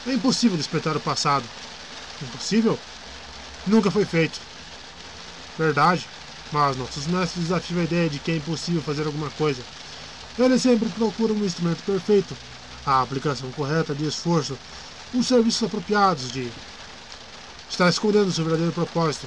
É 0.06 0.12
impossível 0.12 0.56
despertar 0.56 0.96
o 0.96 1.00
passado. 1.00 1.44
Impossível? 2.22 2.78
Nunca 3.66 3.90
foi 3.90 4.04
feito. 4.04 4.40
Verdade. 5.58 6.06
Mas 6.52 6.76
nossos 6.76 7.06
mestres 7.06 7.44
desafiam 7.44 7.80
a 7.80 7.84
ideia 7.84 8.08
de 8.08 8.18
que 8.18 8.30
é 8.30 8.36
impossível 8.36 8.82
fazer 8.82 9.06
alguma 9.06 9.30
coisa. 9.30 9.62
Ele 10.38 10.58
sempre 10.58 10.88
procura 10.90 11.32
um 11.32 11.44
instrumento 11.44 11.82
perfeito, 11.82 12.36
a 12.84 13.00
aplicação 13.00 13.50
correta 13.52 13.94
de 13.94 14.06
esforço, 14.06 14.56
os 15.14 15.26
serviços 15.26 15.62
apropriados 15.62 16.30
de. 16.30 16.48
Está 17.70 17.88
escondendo 17.88 18.32
seu 18.32 18.44
verdadeiro 18.44 18.72
propósito. 18.72 19.26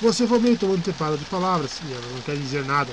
Você 0.00 0.26
vomita 0.26 0.66
um 0.66 0.74
anteparo 0.74 1.16
de 1.16 1.24
palavras 1.26 1.72
e 1.88 1.92
ela 1.92 2.14
não 2.14 2.20
quer 2.22 2.36
dizer 2.36 2.64
nada. 2.64 2.92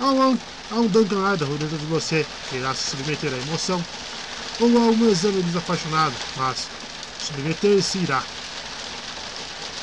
Há 0.00 0.06
um, 0.06 0.38
há 0.70 0.74
um 0.74 0.86
Duncan 0.88 1.32
Idaho 1.32 1.56
dentro 1.58 1.78
de 1.78 1.86
você 1.86 2.26
que 2.48 2.56
irá 2.56 2.74
se 2.74 2.90
submeter 2.90 3.32
à 3.32 3.36
emoção, 3.36 3.82
ou 4.60 4.78
a 4.78 4.90
um 4.90 5.08
exame 5.08 5.42
desapaixonado, 5.42 6.14
mas 6.36 6.66
submeter-se 7.20 7.98
irá. 7.98 8.22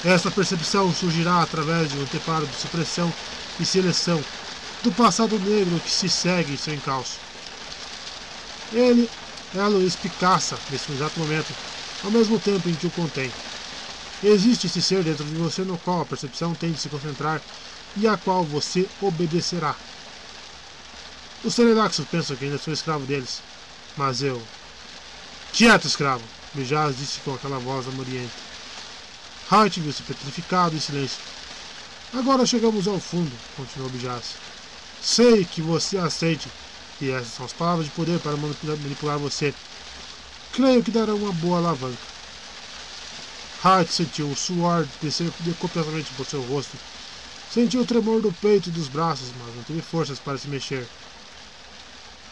Esta 0.04 0.32
percepção 0.32 0.92
surgirá 0.94 1.44
através 1.44 1.92
de 1.92 1.98
um 1.98 2.02
anteparo 2.02 2.48
de 2.48 2.56
supressão 2.56 3.14
e 3.60 3.66
seleção 3.66 4.22
do 4.82 4.92
passado 4.92 5.38
negro 5.40 5.80
que 5.80 5.92
se 5.92 6.10
segue 6.10 6.58
sem 6.58 6.76
encalço. 6.76 7.20
Ele 8.74 9.08
é 9.56 9.60
a 9.60 9.68
luz 9.68 9.96
Picasso 9.96 10.58
nesse 10.72 10.92
exato 10.92 11.20
momento, 11.20 11.54
ao 12.04 12.10
mesmo 12.10 12.40
tempo 12.40 12.68
em 12.68 12.74
que 12.74 12.88
o 12.88 12.92
contém. 12.92 13.32
Existe 14.24 14.68
esse 14.68 14.82
ser 14.82 15.04
dentro 15.04 15.24
de 15.24 15.36
você 15.36 15.64
no 15.64 15.78
qual 15.78 16.02
a 16.02 16.06
percepção 16.06 16.56
tem 16.56 16.72
de 16.72 16.80
se 16.80 16.90
concentrar 16.90 17.40
e 17.96 18.08
a 18.08 18.18
qual 18.18 18.44
você 18.44 18.88
obedecerá. 19.02 19.76
Os 21.44 21.56
Telelaxos 21.56 22.06
pensam 22.06 22.36
que 22.36 22.46
ainda 22.46 22.58
sou 22.58 22.74
escravo 22.74 23.06
deles, 23.06 23.42
mas 23.96 24.24
eu. 24.24 24.42
Quieto, 25.54 25.86
escravo! 25.86 26.24
Bijaz 26.54 26.98
disse 26.98 27.20
com 27.20 27.34
aquela 27.34 27.60
voz 27.60 27.88
amoriente. 27.88 28.51
Hart 29.52 29.80
viu-se 29.80 30.02
petrificado 30.04 30.78
em 30.78 30.80
silêncio. 30.80 31.20
Agora 32.14 32.46
chegamos 32.46 32.88
ao 32.88 33.02
fundo, 33.02 33.30
continuou 33.58 33.90
Bijaz. 33.90 34.36
Sei 35.02 35.44
que 35.44 35.62
você 35.62 35.98
aceite, 35.98 36.48
e 37.02 37.12
essas 37.12 37.34
são 37.34 37.46
as 37.46 37.52
palavras 37.52 37.88
de 37.88 37.92
poder 37.92 38.18
para 38.22 38.38
manipular 38.38 39.20
você. 39.20 39.54
Creio 40.54 40.82
que 40.82 40.90
dará 40.90 41.14
uma 41.14 41.34
boa 41.34 41.58
alavanca. 41.58 41.98
Hart 43.62 43.90
sentiu 43.90 44.30
o 44.30 44.38
suor 44.38 44.88
descer 45.02 45.30
copiosamente 45.60 46.10
por 46.16 46.26
seu 46.26 46.42
rosto. 46.44 46.78
Sentiu 47.54 47.82
o 47.82 47.86
tremor 47.86 48.22
do 48.22 48.32
peito 48.32 48.70
e 48.70 48.72
dos 48.72 48.88
braços, 48.88 49.28
mas 49.38 49.54
não 49.54 49.64
teve 49.64 49.82
forças 49.82 50.18
para 50.18 50.38
se 50.38 50.48
mexer. 50.48 50.88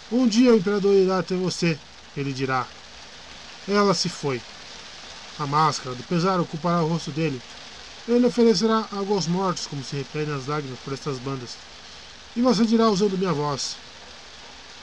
Um 0.09 0.25
dia 0.25 0.53
o 0.53 0.57
imperador 0.57 0.95
irá 0.95 1.19
até 1.19 1.35
você, 1.35 1.77
ele 2.15 2.31
dirá. 2.31 2.65
Ela 3.67 3.93
se 3.93 4.07
foi. 4.07 4.41
A 5.39 5.47
máscara 5.47 5.95
do 5.95 6.03
pesar 6.03 6.37
ocupará 6.41 6.83
o 6.83 6.89
rosto 6.89 7.11
dele. 7.11 7.41
Ele 8.05 8.25
oferecerá 8.25 8.85
algo 8.91 9.13
aos 9.13 9.25
mortos, 9.25 9.67
como 9.67 9.81
se 9.81 9.95
referem 9.95 10.33
as 10.33 10.47
lágrimas 10.47 10.77
por 10.79 10.93
estas 10.93 11.17
bandas. 11.17 11.51
E 12.35 12.41
você 12.41 12.65
dirá 12.65 12.89
usando 12.89 13.17
minha 13.17 13.31
voz: 13.31 13.77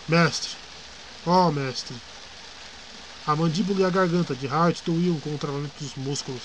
Mestre, 0.08 0.53
ó 1.26 1.49
oh, 1.49 1.53
mestre. 1.53 1.94
A 3.26 3.37
mandíbula 3.37 3.81
e 3.81 3.85
a 3.85 3.90
garganta 3.90 4.35
de 4.35 4.47
Hart 4.47 4.81
doíam 4.87 5.21
com 5.21 5.35
o 5.35 5.39
travamento 5.39 5.74
dos 5.78 5.94
músculos. 5.97 6.42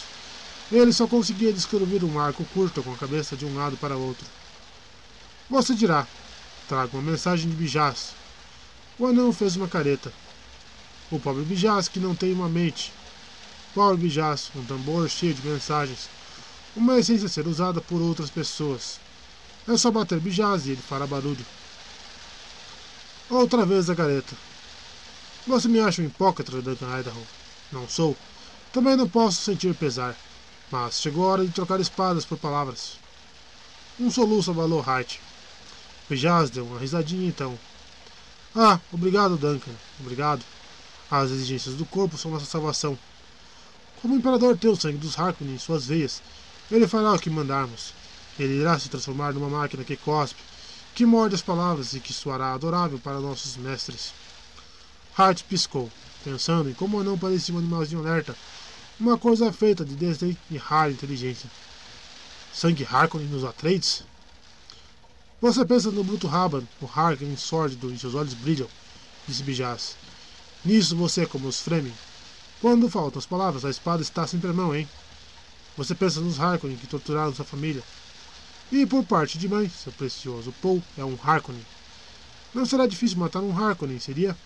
Ele 0.69 0.91
só 0.91 1.07
conseguia 1.07 1.53
descrever 1.53 2.03
um 2.03 2.19
arco 2.19 2.43
curto 2.53 2.83
com 2.83 2.91
a 2.91 2.97
cabeça 2.97 3.37
de 3.37 3.45
um 3.45 3.55
lado 3.55 3.77
para 3.77 3.95
outro. 3.95 4.25
Você 5.49 5.73
dirá: 5.73 6.05
Trago 6.67 6.97
uma 6.97 7.11
mensagem 7.11 7.49
de 7.49 7.55
Bijaz. 7.55 8.09
O 8.99 9.05
anão 9.05 9.31
fez 9.31 9.55
uma 9.55 9.69
careta. 9.69 10.11
O 11.09 11.17
pobre 11.17 11.43
Bijaz 11.43 11.87
que 11.87 11.99
não 11.99 12.13
tem 12.13 12.33
uma 12.33 12.49
mente. 12.49 12.91
Pobre 13.73 14.01
Bijaz, 14.01 14.51
um 14.55 14.65
tambor 14.65 15.09
cheio 15.09 15.33
de 15.33 15.47
mensagens. 15.47 16.09
Uma 16.75 16.99
essência 16.99 17.27
a 17.27 17.29
ser 17.29 17.47
usada 17.47 17.79
por 17.79 18.01
outras 18.01 18.29
pessoas. 18.29 18.99
É 19.67 19.77
só 19.77 19.89
bater 19.89 20.19
Bijaz 20.19 20.65
e 20.65 20.71
ele 20.71 20.81
fará 20.81 21.07
barulho. 21.07 21.45
Outra 23.29 23.65
vez 23.65 23.89
a 23.89 23.95
careta. 23.95 24.35
Você 25.47 25.69
me 25.69 25.79
acha 25.79 26.01
um 26.01 26.05
hipócrita, 26.05 26.61
Duncan 26.61 26.99
Idaho? 26.99 27.27
Não 27.71 27.87
sou. 27.87 28.17
Também 28.73 28.97
não 28.97 29.07
posso 29.07 29.41
sentir 29.41 29.73
pesar. 29.73 30.17
Mas 30.69 31.01
chegou 31.01 31.25
a 31.25 31.31
hora 31.31 31.45
de 31.45 31.51
trocar 31.51 31.79
espadas 31.79 32.25
por 32.25 32.37
palavras. 32.37 32.97
Um 33.97 34.11
soluço 34.11 34.51
abalou 34.51 34.81
Hart. 34.81 35.17
Bijaz 36.09 36.49
deu 36.49 36.65
uma 36.65 36.79
risadinha 36.79 37.27
então. 37.27 37.57
Ah, 38.53 38.79
obrigado, 38.91 39.37
Duncan. 39.37 39.71
Obrigado. 39.99 40.43
As 41.09 41.31
exigências 41.31 41.75
do 41.75 41.85
corpo 41.85 42.17
são 42.17 42.31
nossa 42.31 42.45
salvação. 42.45 42.97
Como 44.01 44.15
o 44.15 44.17
imperador 44.17 44.57
tem 44.57 44.71
o 44.71 44.75
sangue 44.75 44.97
dos 44.97 45.17
Harkonnen 45.17 45.53
em 45.53 45.59
suas 45.59 45.85
veias, 45.85 46.23
ele 46.71 46.87
fará 46.87 47.13
o 47.13 47.19
que 47.19 47.29
mandarmos. 47.29 47.93
Ele 48.39 48.59
irá 48.59 48.79
se 48.79 48.89
transformar 48.89 49.33
numa 49.33 49.49
máquina 49.49 49.83
que 49.83 49.95
cospe, 49.95 50.41
que 50.95 51.05
morde 51.05 51.35
as 51.35 51.41
palavras 51.41 51.93
e 51.93 51.99
que 51.99 52.11
soará 52.11 52.53
adorável 52.53 52.97
para 52.97 53.19
nossos 53.19 53.55
mestres. 53.57 54.11
Hart 55.15 55.43
piscou, 55.43 55.91
pensando 56.23 56.69
em 56.69 56.73
como 56.73 57.03
não 57.03 57.17
parecia 57.17 57.53
um 57.53 57.59
animalzinho 57.59 58.01
alerta, 58.01 58.35
uma 58.99 59.17
coisa 59.17 59.51
feita 59.53 59.85
de 59.85 59.95
desdém 59.95 60.35
e 60.49 60.57
rara 60.57 60.91
inteligência. 60.91 61.49
Sangue 62.53 62.87
Harkonnen 62.89 63.27
nos 63.27 63.43
Atreides? 63.43 64.03
Você 65.39 65.63
pensa 65.63 65.91
no 65.91 66.03
bruto 66.03 66.27
Raban, 66.27 66.63
o 66.81 66.85
Harkonnen 66.85 67.37
sórdido 67.37 67.93
e 67.93 67.99
seus 67.99 68.15
olhos 68.15 68.33
brilham, 68.33 68.67
disse 69.27 69.43
Bijaz. 69.43 69.95
Nisso 70.65 70.95
você 70.95 71.21
é 71.21 71.25
como 71.25 71.47
os 71.47 71.59
Fremen. 71.59 71.93
Quando 72.61 72.87
faltam 72.89 73.17
as 73.17 73.25
palavras, 73.25 73.65
a 73.65 73.71
espada 73.71 74.03
está 74.03 74.27
sempre 74.27 74.51
à 74.51 74.53
mão, 74.53 74.75
hein? 74.75 74.87
Você 75.75 75.95
pensa 75.95 76.21
nos 76.21 76.39
Harkonnen 76.39 76.77
que 76.77 76.85
torturaram 76.85 77.33
sua 77.33 77.43
família. 77.43 77.83
E 78.71 78.85
por 78.85 79.03
parte 79.03 79.39
de 79.39 79.49
mãe, 79.49 79.67
seu 79.67 79.91
precioso 79.91 80.53
Paul 80.61 80.81
é 80.95 81.03
um 81.03 81.17
Harkonnen. 81.23 81.65
Não 82.53 82.63
será 82.63 82.85
difícil 82.85 83.17
matar 83.17 83.39
um 83.41 83.57
Harkonnen, 83.57 83.99
seria? 83.99 84.37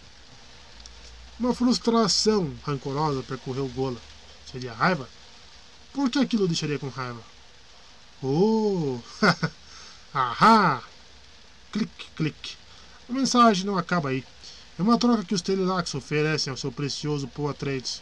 Uma 1.38 1.54
frustração 1.54 2.54
rancorosa 2.66 3.22
percorreu 3.22 3.68
Gola. 3.76 4.00
Seria 4.50 4.72
raiva? 4.72 5.10
Por 5.92 6.10
que 6.10 6.20
aquilo 6.20 6.48
deixaria 6.48 6.80
com 6.80 6.88
raiva? 6.88 7.22
Oh! 8.24 8.98
Ahá! 10.14 10.82
Clique, 11.74 12.06
clique. 12.16 12.56
A 13.10 13.12
mensagem 13.12 13.66
não 13.66 13.78
acaba 13.78 14.10
aí. 14.10 14.24
É 14.78 14.82
uma 14.82 14.98
troca 14.98 15.24
que 15.24 15.34
os 15.34 15.42
Telelax 15.42 15.96
oferecem 15.96 16.52
ao 16.52 16.58
seu 16.58 16.70
precioso 16.70 17.30
Poe 17.30 17.50
Atreides. 17.50 18.02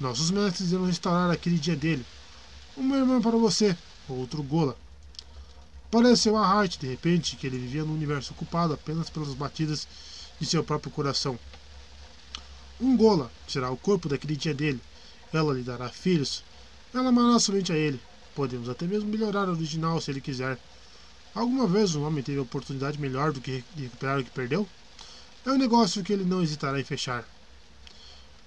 Nossos 0.00 0.28
mestres 0.28 0.72
irão 0.72 0.86
restaurar 0.86 1.30
aquele 1.30 1.56
dia 1.56 1.76
dele. 1.76 2.04
Uma 2.76 2.96
irmã 2.96 3.20
para 3.20 3.36
você, 3.36 3.76
outro 4.08 4.42
Gola. 4.42 4.76
Pareceu 5.92 6.36
a 6.36 6.44
Hart, 6.44 6.78
de 6.78 6.88
repente, 6.88 7.36
que 7.36 7.46
ele 7.46 7.58
vivia 7.58 7.84
num 7.84 7.94
universo 7.94 8.32
ocupado 8.32 8.74
apenas 8.74 9.08
pelas 9.08 9.32
batidas 9.34 9.86
de 10.40 10.46
seu 10.46 10.64
próprio 10.64 10.90
coração. 10.90 11.38
Um 12.80 12.96
Gola 12.96 13.30
será 13.46 13.70
o 13.70 13.76
corpo 13.76 14.08
daquele 14.08 14.34
dia 14.34 14.52
dele. 14.52 14.80
Ela 15.32 15.54
lhe 15.54 15.62
dará 15.62 15.88
filhos. 15.88 16.42
Ela 16.92 17.10
amará 17.10 17.38
somente 17.38 17.72
a 17.72 17.76
ele. 17.76 18.00
Podemos 18.34 18.68
até 18.68 18.84
mesmo 18.84 19.08
melhorar 19.08 19.48
o 19.48 19.52
original 19.52 20.00
se 20.00 20.10
ele 20.10 20.20
quiser. 20.20 20.58
Alguma 21.32 21.68
vez 21.68 21.94
um 21.94 22.04
homem 22.04 22.24
teve 22.24 22.40
a 22.40 22.42
oportunidade 22.42 23.00
melhor 23.00 23.32
do 23.32 23.40
que 23.40 23.62
recuperar 23.76 24.18
o 24.18 24.24
que 24.24 24.30
perdeu? 24.32 24.68
É 25.44 25.50
um 25.50 25.58
negócio 25.58 26.02
que 26.02 26.12
ele 26.12 26.24
não 26.24 26.42
hesitará 26.42 26.80
em 26.80 26.84
fechar. 26.84 27.24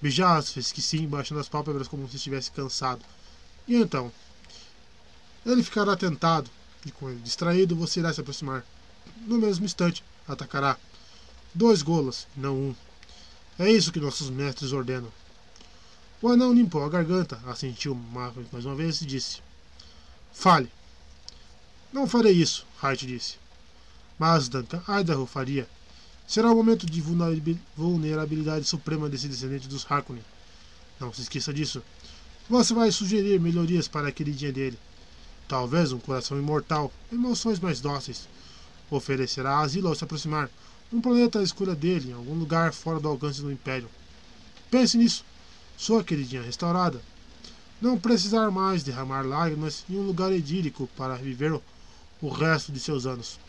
Bijaz 0.02 0.52
fez 0.52 0.72
que 0.72 0.82
sim, 0.82 1.08
baixando 1.08 1.40
as 1.40 1.48
pálpebras 1.48 1.88
como 1.88 2.08
se 2.10 2.16
estivesse 2.16 2.52
cansado. 2.52 3.04
E 3.68 3.76
então? 3.76 4.12
Ele 5.46 5.64
ficará 5.64 5.96
tentado, 5.96 6.50
e 6.86 6.92
com 6.92 7.10
ele 7.10 7.20
distraído, 7.20 7.76
você 7.76 8.00
irá 8.00 8.12
se 8.14 8.22
aproximar. 8.22 8.66
No 9.26 9.38
mesmo 9.38 9.66
instante, 9.66 10.04
atacará. 10.28 10.78
Dois 11.54 11.82
golas, 11.82 12.28
não 12.36 12.56
um. 12.56 12.76
É 13.60 13.72
isso 13.72 13.92
que 13.92 14.00
nossos 14.00 14.30
mestres 14.30 14.72
ordenam. 14.72 15.12
O 16.22 16.30
anão 16.30 16.54
limpou 16.54 16.84
a 16.84 16.90
garganta, 16.90 17.40
assentiu 17.46 17.94
mais 17.94 18.66
uma 18.66 18.76
vez 18.76 19.02
e 19.02 19.06
disse: 19.06 19.40
Fale. 20.34 20.72
Não 21.94 22.08
farei 22.08 22.34
isso, 22.34 22.66
Hart 22.82 23.04
disse. 23.04 23.38
Mas 24.18 24.50
Duncan 24.50 24.82
Idaho 24.88 25.26
faria. 25.26 25.68
Será 26.28 26.52
o 26.52 26.56
momento 26.56 26.86
de 26.86 27.02
vulnerabilidade 27.02 28.66
suprema 28.66 29.08
desse 29.08 29.30
descendente 29.30 29.66
dos 29.66 29.90
Harkonnen. 29.90 30.22
Não 31.00 31.14
se 31.14 31.22
esqueça 31.22 31.54
disso. 31.54 31.82
Você 32.50 32.74
vai 32.74 32.92
sugerir 32.92 33.40
melhorias 33.40 33.88
para 33.88 34.10
aquele 34.10 34.32
dia 34.32 34.52
dele. 34.52 34.78
Talvez 35.48 35.94
um 35.94 36.00
coração 36.00 36.38
imortal, 36.38 36.92
emoções 37.14 37.62
mais 37.62 37.80
dóceis. 37.80 38.28
Oferecerá 38.92 39.60
asilo 39.60 39.88
ao 39.88 39.96
se 39.96 40.04
aproximar. 40.04 40.50
Um 40.92 41.00
planeta 41.00 41.40
à 41.40 41.44
escolha 41.44 41.74
dele, 41.74 42.10
em 42.10 42.14
algum 42.14 42.34
lugar 42.34 42.74
fora 42.74 43.00
do 43.00 43.08
alcance 43.08 43.42
do 43.42 43.52
Império. 43.52 43.90
Pense 44.70 44.98
nisso. 44.98 45.24
Sua 45.78 46.04
queridinha 46.04 46.42
restaurada. 46.42 47.02
Não 47.82 47.98
precisar 47.98 48.52
mais 48.52 48.84
derramar 48.84 49.26
lágrimas 49.26 49.86
em 49.90 49.96
um 49.96 50.06
lugar 50.06 50.34
idílico 50.34 50.90
para 50.98 51.16
viver 51.16 51.58
o 52.22 52.30
resto 52.30 52.70
de 52.70 52.82
seus 52.82 53.06
anos. 53.06 53.40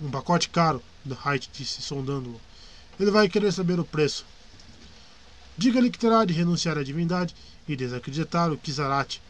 Um 0.00 0.10
pacote 0.10 0.48
caro, 0.50 0.82
Height 1.24 1.50
disse, 1.52 1.80
sondando-o. 1.80 2.40
Ele 3.00 3.10
vai 3.10 3.28
querer 3.28 3.52
saber 3.52 3.80
o 3.80 3.84
preço. 3.84 4.26
Diga-lhe 5.56 5.90
que 5.90 5.98
terá 5.98 6.24
de 6.24 6.34
renunciar 6.34 6.76
à 6.76 6.82
divindade 6.82 7.34
e 7.66 7.74
desacreditar 7.74 8.52
o 8.52 8.58
Kizarat. 8.58 9.20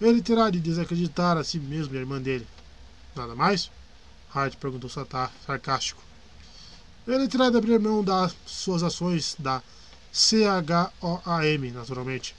Ele 0.00 0.20
terá 0.20 0.50
de 0.50 0.60
desacreditar 0.60 1.36
a 1.38 1.44
si 1.44 1.58
mesmo 1.58 1.94
e 1.94 1.98
a 1.98 2.00
irmã 2.00 2.20
dele. 2.20 2.46
Nada 3.16 3.34
mais? 3.34 3.70
Hart 4.34 4.56
perguntou 4.56 4.90
sarcástico. 4.90 6.02
Ele 7.06 7.28
terá 7.28 7.50
de 7.50 7.56
abrir 7.56 7.78
mão 7.78 8.04
das 8.04 8.34
suas 8.46 8.82
ações 8.82 9.34
da 9.38 9.62
CHOAM, 10.12 11.72
naturalmente. 11.72 12.34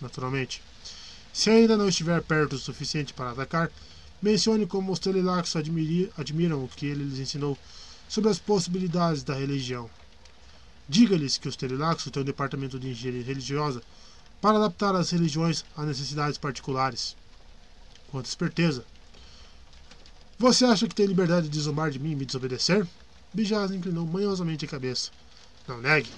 Naturalmente. 0.00 0.62
Se 1.32 1.50
ainda 1.50 1.76
não 1.76 1.88
estiver 1.88 2.22
perto 2.22 2.54
o 2.54 2.58
suficiente 2.58 3.12
para 3.12 3.30
atacar, 3.30 3.70
mencione 4.24 4.66
como 4.66 4.90
os 4.90 4.98
Telelax 4.98 5.54
admiram 6.16 6.64
o 6.64 6.68
que 6.68 6.86
ele 6.86 7.04
lhes 7.04 7.18
ensinou 7.18 7.58
sobre 8.08 8.30
as 8.30 8.38
possibilidades 8.38 9.22
da 9.22 9.34
religião. 9.34 9.90
Diga-lhes 10.88 11.36
que 11.36 11.46
os 11.46 11.56
Telelax 11.56 12.04
têm 12.04 12.22
um 12.22 12.24
departamento 12.24 12.80
de 12.80 12.88
engenharia 12.88 13.22
religiosa 13.22 13.82
para 14.40 14.56
adaptar 14.56 14.96
as 14.96 15.10
religiões 15.10 15.62
a 15.76 15.82
necessidades 15.84 16.38
particulares. 16.38 17.14
Quanta 18.10 18.28
esperteza! 18.28 18.82
Você 20.38 20.64
acha 20.64 20.88
que 20.88 20.94
tem 20.94 21.06
liberdade 21.06 21.48
de 21.48 21.60
zombar 21.60 21.90
de 21.90 21.98
mim 21.98 22.12
e 22.12 22.16
me 22.16 22.24
desobedecer? 22.24 22.86
Bijaz 23.32 23.70
inclinou 23.72 24.06
manhosamente 24.06 24.64
a 24.64 24.68
cabeça. 24.68 25.10
Não 25.68 25.82
negue. 25.82 26.10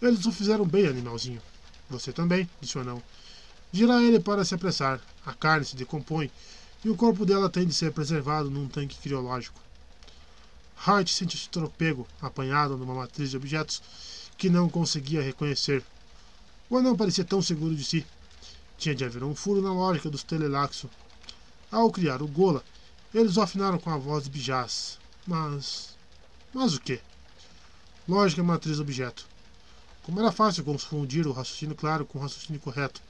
Eles 0.00 0.24
o 0.26 0.32
fizeram 0.32 0.64
bem, 0.64 0.86
animalzinho. 0.86 1.42
Você 1.90 2.12
também, 2.12 2.48
disse 2.60 2.78
o 2.78 2.80
anão. 2.80 3.02
Gira 3.72 4.00
ele 4.00 4.20
para 4.20 4.44
se 4.44 4.54
apressar. 4.54 5.00
A 5.26 5.32
carne 5.32 5.64
se 5.64 5.76
decompõe 5.76 6.30
e 6.84 6.90
o 6.90 6.96
corpo 6.96 7.24
dela 7.24 7.48
tem 7.48 7.66
de 7.66 7.72
ser 7.72 7.92
preservado 7.92 8.50
num 8.50 8.68
tanque 8.68 8.98
criológico. 8.98 9.58
Hart 10.86 11.08
sentiu-se 11.08 11.48
tropego, 11.48 12.06
apanhado 12.20 12.76
numa 12.76 12.94
matriz 12.94 13.30
de 13.30 13.36
objetos 13.36 13.80
que 14.36 14.50
não 14.50 14.68
conseguia 14.68 15.22
reconhecer. 15.22 15.82
O 16.68 16.76
anão 16.76 16.94
parecia 16.94 17.24
tão 17.24 17.40
seguro 17.40 17.74
de 17.74 17.84
si. 17.84 18.06
Tinha 18.76 18.94
de 18.94 19.04
haver 19.04 19.24
um 19.24 19.34
furo 19.34 19.62
na 19.62 19.72
lógica 19.72 20.10
dos 20.10 20.22
telelaxo. 20.22 20.90
Ao 21.70 21.90
criar 21.90 22.20
o 22.20 22.26
Gola, 22.26 22.62
eles 23.14 23.36
o 23.36 23.40
afinaram 23.40 23.78
com 23.78 23.90
a 23.90 23.96
voz 23.96 24.24
de 24.24 24.30
Bijaz. 24.30 24.98
Mas. 25.26 25.96
Mas 26.52 26.74
o 26.74 26.80
quê? 26.80 27.00
Lógica 28.06 28.42
é 28.42 28.44
matriz 28.44 28.78
objeto. 28.78 29.26
Como 30.02 30.20
era 30.20 30.30
fácil 30.30 30.64
confundir 30.64 31.26
o 31.26 31.32
raciocínio 31.32 31.74
claro 31.74 32.04
com 32.04 32.18
o 32.18 32.22
raciocínio 32.22 32.60
correto, 32.60 33.00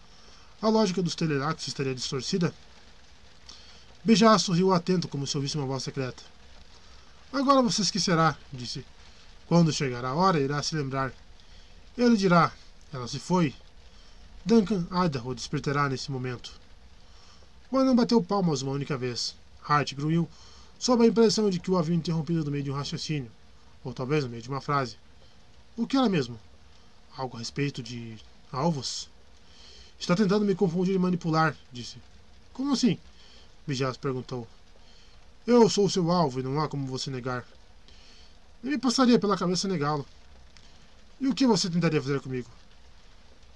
a 0.62 0.68
lógica 0.68 1.02
dos 1.02 1.16
telelaxos 1.16 1.66
estaria 1.66 1.94
distorcida? 1.94 2.54
Bijaz 4.04 4.42
sorriu 4.42 4.72
atento 4.72 5.08
como 5.08 5.26
se 5.26 5.36
ouvisse 5.36 5.56
uma 5.56 5.66
voz 5.66 5.82
secreta. 5.82 6.22
Agora 7.32 7.62
você 7.62 7.80
esquecerá, 7.80 8.36
disse. 8.52 8.84
Quando 9.46 9.72
chegar 9.72 10.04
a 10.04 10.14
hora, 10.14 10.38
irá 10.38 10.62
se 10.62 10.76
lembrar. 10.76 11.12
Ele 11.96 12.16
dirá: 12.16 12.52
Ela 12.92 13.08
se 13.08 13.18
foi. 13.18 13.54
Duncan 14.44 14.86
Idaho 15.04 15.34
despertará 15.34 15.88
nesse 15.88 16.12
momento. 16.12 16.52
Anão 17.72 17.96
bateu 17.96 18.22
palmas 18.22 18.62
uma 18.62 18.72
única 18.72 18.96
vez. 18.96 19.34
Hart 19.66 19.94
grunhiu, 19.94 20.28
sob 20.78 21.02
a 21.02 21.06
impressão 21.06 21.48
de 21.48 21.58
que 21.58 21.70
o 21.70 21.78
havia 21.78 21.96
interrompido 21.96 22.44
no 22.44 22.50
meio 22.50 22.62
de 22.62 22.70
um 22.70 22.74
raciocínio, 22.74 23.32
ou 23.82 23.92
talvez 23.92 24.22
no 24.22 24.30
meio 24.30 24.42
de 24.42 24.48
uma 24.48 24.60
frase. 24.60 24.96
O 25.76 25.86
que 25.86 25.96
era 25.96 26.08
mesmo? 26.08 26.38
Algo 27.16 27.36
a 27.36 27.40
respeito 27.40 27.82
de 27.82 28.16
alvos? 28.52 29.08
Está 29.98 30.14
tentando 30.14 30.44
me 30.44 30.54
confundir 30.54 30.94
e 30.94 30.98
manipular, 30.98 31.56
disse. 31.72 31.96
Como 32.52 32.72
assim? 32.74 32.98
Bijaz 33.66 33.96
perguntou. 33.96 34.46
Eu 35.46 35.68
sou 35.68 35.88
seu 35.88 36.10
alvo 36.10 36.40
e 36.40 36.42
não 36.42 36.60
há 36.60 36.68
como 36.68 36.86
você 36.86 37.10
negar. 37.10 37.46
Nem 38.62 38.72
me 38.72 38.78
passaria 38.78 39.18
pela 39.18 39.36
cabeça 39.36 39.68
negá-lo. 39.68 40.06
E 41.20 41.28
o 41.28 41.34
que 41.34 41.46
você 41.46 41.70
tentaria 41.70 42.00
fazer 42.02 42.20
comigo? 42.20 42.50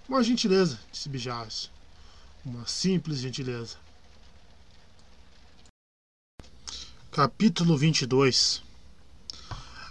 Uma 0.09 0.23
gentileza, 0.23 0.79
disse 0.91 1.09
Bijaz. 1.09 1.71
Uma 2.45 2.67
simples 2.67 3.19
gentileza. 3.19 3.77
Capítulo 7.11 7.77
22 7.77 8.63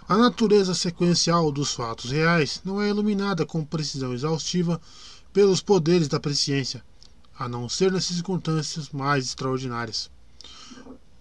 A 0.08 0.16
natureza 0.16 0.74
sequencial 0.74 1.52
dos 1.52 1.72
fatos 1.72 2.10
reais 2.10 2.60
não 2.64 2.80
é 2.80 2.88
iluminada 2.88 3.44
com 3.44 3.64
precisão 3.64 4.14
exaustiva 4.14 4.80
pelos 5.32 5.60
poderes 5.60 6.08
da 6.08 6.18
presciência, 6.18 6.82
a 7.38 7.48
não 7.48 7.68
ser 7.68 7.92
nas 7.92 8.04
circunstâncias 8.04 8.90
mais 8.90 9.26
extraordinárias. 9.26 10.10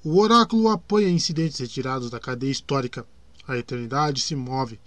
O 0.04 0.20
oráculo 0.20 0.70
apanha 0.70 1.10
incidentes 1.10 1.60
retirados 1.60 2.10
da 2.10 2.20
cadeia 2.20 2.52
histórica. 2.52 3.06
A 3.48 3.56
eternidade 3.56 4.22
se 4.22 4.36
move. 4.36 4.80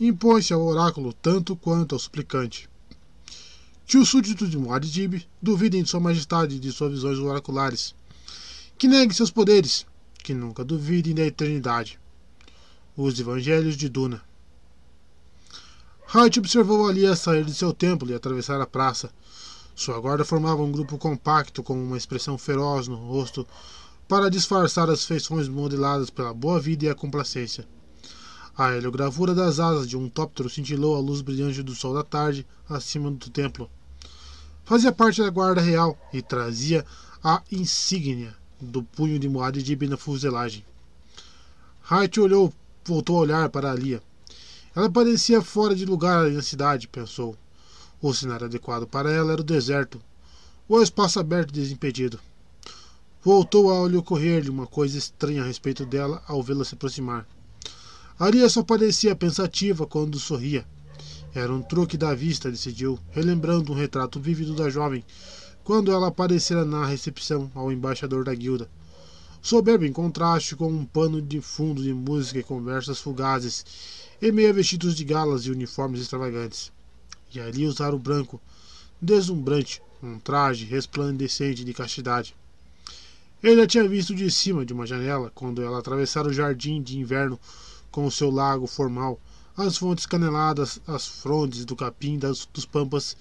Impõe-se 0.00 0.52
ao 0.52 0.64
oráculo 0.64 1.12
tanto 1.12 1.54
quanto 1.54 1.94
ao 1.94 1.98
suplicante. 1.98 2.68
Que 3.86 3.98
os 3.98 4.08
súditos 4.08 4.50
de 4.50 4.58
Muad'Dib 4.58 5.26
duvidem 5.40 5.82
de 5.82 5.88
sua 5.88 6.00
majestade 6.00 6.56
e 6.56 6.58
de 6.58 6.72
suas 6.72 6.90
visões 6.90 7.18
oraculares. 7.18 7.94
Que 8.76 8.88
neguem 8.88 9.12
seus 9.12 9.30
poderes. 9.30 9.86
Que 10.24 10.34
nunca 10.34 10.64
duvidem 10.64 11.14
da 11.14 11.22
eternidade. 11.22 12.00
Os 12.96 13.18
Evangelhos 13.20 13.76
de 13.76 13.88
Duna. 13.88 14.22
Hart 16.12 16.36
observou 16.38 16.88
ali 16.88 17.06
a 17.06 17.14
sair 17.14 17.44
de 17.44 17.54
seu 17.54 17.72
templo 17.72 18.10
e 18.10 18.14
atravessar 18.14 18.60
a 18.60 18.66
praça. 18.66 19.10
Sua 19.78 20.00
guarda 20.00 20.24
formava 20.24 20.60
um 20.60 20.72
grupo 20.72 20.98
compacto 20.98 21.62
com 21.62 21.80
uma 21.80 21.96
expressão 21.96 22.36
feroz 22.36 22.88
no 22.88 22.96
rosto 22.96 23.46
para 24.08 24.28
disfarçar 24.28 24.90
as 24.90 25.04
feições 25.04 25.46
modeladas 25.46 26.10
pela 26.10 26.34
boa 26.34 26.58
vida 26.58 26.86
e 26.86 26.88
a 26.88 26.96
complacência. 26.96 27.64
A 28.56 28.72
heliogravura 28.72 29.32
das 29.36 29.60
asas 29.60 29.88
de 29.88 29.96
um 29.96 30.08
tóptero 30.08 30.50
cintilou 30.50 30.96
a 30.96 30.98
luz 30.98 31.20
brilhante 31.20 31.62
do 31.62 31.76
sol 31.76 31.94
da 31.94 32.02
tarde 32.02 32.44
acima 32.68 33.08
do 33.08 33.30
templo. 33.30 33.70
Fazia 34.64 34.90
parte 34.90 35.22
da 35.22 35.30
guarda 35.30 35.60
real 35.60 35.96
e 36.12 36.20
trazia 36.22 36.84
a 37.22 37.40
insígnia 37.52 38.34
do 38.60 38.82
punho 38.82 39.16
de 39.16 39.28
Muad'Dib 39.28 39.86
na 39.86 39.96
fuselagem. 39.96 40.64
Hart 41.88 42.18
olhou, 42.18 42.52
voltou 42.84 43.18
a 43.18 43.20
olhar 43.20 43.48
para 43.48 43.70
Alia. 43.70 44.02
Ela 44.74 44.90
parecia 44.90 45.40
fora 45.40 45.72
de 45.72 45.84
lugar 45.84 46.28
na 46.32 46.42
cidade, 46.42 46.88
pensou. 46.88 47.36
O 48.00 48.14
cenário 48.14 48.46
adequado 48.46 48.86
para 48.86 49.10
ela 49.10 49.32
era 49.32 49.40
o 49.40 49.44
deserto, 49.44 50.00
o 50.68 50.80
espaço 50.80 51.18
aberto 51.18 51.50
e 51.50 51.54
desimpedido. 51.54 52.20
Voltou 53.20 53.72
a 53.72 53.88
lhe 53.88 53.96
ocorrer-lhe 53.96 54.48
uma 54.48 54.68
coisa 54.68 54.96
estranha 54.96 55.42
a 55.42 55.46
respeito 55.46 55.84
dela 55.84 56.22
ao 56.28 56.40
vê-la 56.40 56.64
se 56.64 56.74
aproximar. 56.74 57.26
Aria 58.16 58.48
só 58.48 58.62
parecia 58.62 59.16
pensativa 59.16 59.84
quando 59.84 60.16
sorria. 60.18 60.64
Era 61.34 61.52
um 61.52 61.60
truque 61.60 61.96
da 61.96 62.14
vista, 62.14 62.50
decidiu, 62.50 63.00
relembrando 63.10 63.72
um 63.72 63.74
retrato 63.74 64.20
vívido 64.20 64.54
da 64.54 64.70
jovem, 64.70 65.04
quando 65.64 65.90
ela 65.90 66.06
aparecera 66.06 66.64
na 66.64 66.86
recepção 66.86 67.50
ao 67.52 67.72
embaixador 67.72 68.24
da 68.24 68.34
guilda. 68.34 68.70
Soberbo 69.42 69.84
em 69.84 69.92
contraste 69.92 70.54
com 70.54 70.68
um 70.68 70.84
pano 70.84 71.20
de 71.20 71.40
fundo 71.40 71.82
de 71.82 71.92
música 71.92 72.38
e 72.38 72.44
conversas 72.44 73.00
fugazes, 73.00 73.66
e 74.22 74.30
meia 74.30 74.52
vestidos 74.52 74.94
de 74.94 75.04
galas 75.04 75.46
e 75.46 75.50
uniformes 75.50 76.00
extravagantes. 76.00 76.70
E 77.34 77.40
ali 77.40 77.66
usar 77.66 77.94
o 77.94 77.98
branco, 77.98 78.40
deslumbrante, 79.00 79.82
um 80.02 80.18
traje 80.18 80.64
resplandecente 80.64 81.64
de 81.64 81.74
castidade. 81.74 82.34
Ele 83.42 83.62
a 83.62 83.66
tinha 83.66 83.88
visto 83.88 84.14
de 84.14 84.30
cima 84.30 84.64
de 84.64 84.72
uma 84.72 84.86
janela 84.86 85.30
quando 85.34 85.62
ela 85.62 85.78
atravessara 85.78 86.28
o 86.28 86.32
jardim 86.32 86.82
de 86.82 86.98
inverno 86.98 87.38
com 87.90 88.04
o 88.04 88.10
seu 88.10 88.30
lago 88.30 88.66
formal, 88.66 89.20
as 89.56 89.76
fontes 89.76 90.06
caneladas, 90.06 90.80
as 90.86 91.06
frondes 91.06 91.64
do 91.64 91.76
capim 91.76 92.18
das, 92.18 92.48
dos 92.52 92.64
pampas 92.64 93.16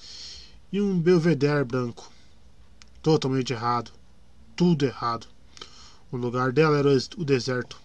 e 0.71 0.81
um 0.81 0.99
belvedere 0.99 1.63
branco. 1.63 2.11
Totalmente 3.01 3.53
errado. 3.53 3.91
Tudo 4.55 4.85
errado. 4.85 5.27
O 6.11 6.17
lugar 6.17 6.51
dela 6.51 6.77
era 6.77 6.89
o 7.17 7.25
deserto. 7.25 7.79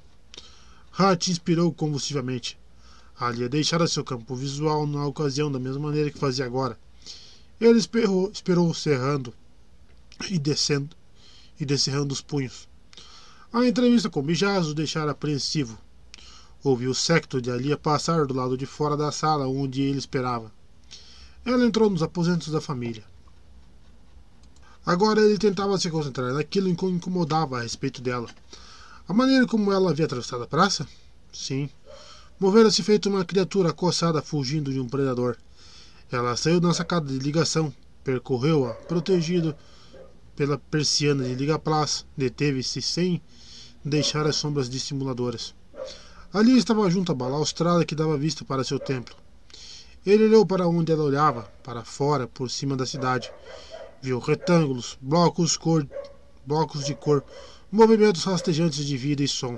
Hat 0.98 1.30
inspirou 1.30 1.72
convulsivamente. 1.72 2.58
Ali 3.18 3.48
deixara 3.48 3.86
seu 3.86 4.04
campo 4.04 4.34
visual 4.34 4.86
na 4.86 5.06
ocasião 5.06 5.50
da 5.50 5.58
mesma 5.58 5.80
maneira 5.80 6.10
que 6.10 6.18
fazia 6.18 6.44
agora. 6.44 6.78
Ele 7.60 7.78
esperou, 7.78 8.30
esperou 8.32 8.72
cerrando 8.74 9.32
e 10.28 10.38
descendo 10.38 10.96
e 11.60 11.64
descerrando 11.64 12.12
os 12.12 12.20
punhos. 12.20 12.68
A 13.52 13.66
entrevista 13.66 14.10
com 14.10 14.22
Bijaz 14.22 14.66
o 14.66 14.74
deixara 14.74 15.12
apreensivo. 15.12 15.78
Ouviu 16.64 16.90
o 16.90 16.94
secto 16.94 17.40
de 17.40 17.50
Alia 17.50 17.76
passar 17.76 18.26
do 18.26 18.34
lado 18.34 18.56
de 18.56 18.66
fora 18.66 18.96
da 18.96 19.12
sala 19.12 19.46
onde 19.46 19.82
ele 19.82 19.98
esperava. 19.98 20.50
Ela 21.44 21.64
entrou 21.64 21.90
nos 21.90 22.02
aposentos 22.02 22.48
da 22.48 22.60
família. 22.60 23.04
Agora 24.84 25.20
ele 25.20 25.38
tentava 25.38 25.78
se 25.78 25.90
concentrar 25.90 26.32
naquilo 26.32 26.74
que 26.74 26.84
o 26.84 26.90
incomodava 26.90 27.58
a 27.58 27.62
respeito 27.62 28.00
dela. 28.00 28.28
A 29.06 29.12
maneira 29.12 29.46
como 29.46 29.72
ela 29.72 29.90
havia 29.90 30.06
atravessado 30.06 30.42
a 30.42 30.46
praça? 30.46 30.86
Sim. 31.32 31.68
Movera-se 32.42 32.82
feito 32.82 33.08
uma 33.08 33.24
criatura 33.24 33.70
acossada 33.70 34.20
fugindo 34.20 34.72
de 34.72 34.80
um 34.80 34.88
predador. 34.88 35.36
Ela 36.10 36.36
saiu 36.36 36.60
na 36.60 36.74
sacada 36.74 37.06
de 37.06 37.16
ligação, 37.20 37.72
percorreu-a, 38.02 38.74
protegido 38.74 39.54
pela 40.34 40.58
persiana 40.58 41.22
de 41.22 41.36
liga-plás, 41.36 42.04
deteve-se 42.16 42.82
sem 42.82 43.22
deixar 43.84 44.26
as 44.26 44.34
sombras 44.34 44.68
dissimuladoras. 44.68 45.54
Ali 46.32 46.58
estava 46.58 46.90
junto 46.90 47.12
à 47.12 47.14
balaustrada 47.14 47.84
que 47.84 47.94
dava 47.94 48.18
vista 48.18 48.44
para 48.44 48.64
seu 48.64 48.80
templo. 48.80 49.14
Ele 50.04 50.24
olhou 50.24 50.44
para 50.44 50.66
onde 50.66 50.90
ela 50.90 51.04
olhava, 51.04 51.42
para 51.62 51.84
fora, 51.84 52.26
por 52.26 52.50
cima 52.50 52.76
da 52.76 52.84
cidade. 52.84 53.32
Viu 54.02 54.18
retângulos, 54.18 54.98
blocos, 55.00 55.56
cor, 55.56 55.86
blocos 56.44 56.86
de 56.86 56.96
cor 56.96 57.22
movimentos 57.70 58.24
rastejantes 58.24 58.84
de 58.84 58.96
vida 58.96 59.22
e 59.22 59.28
som. 59.28 59.56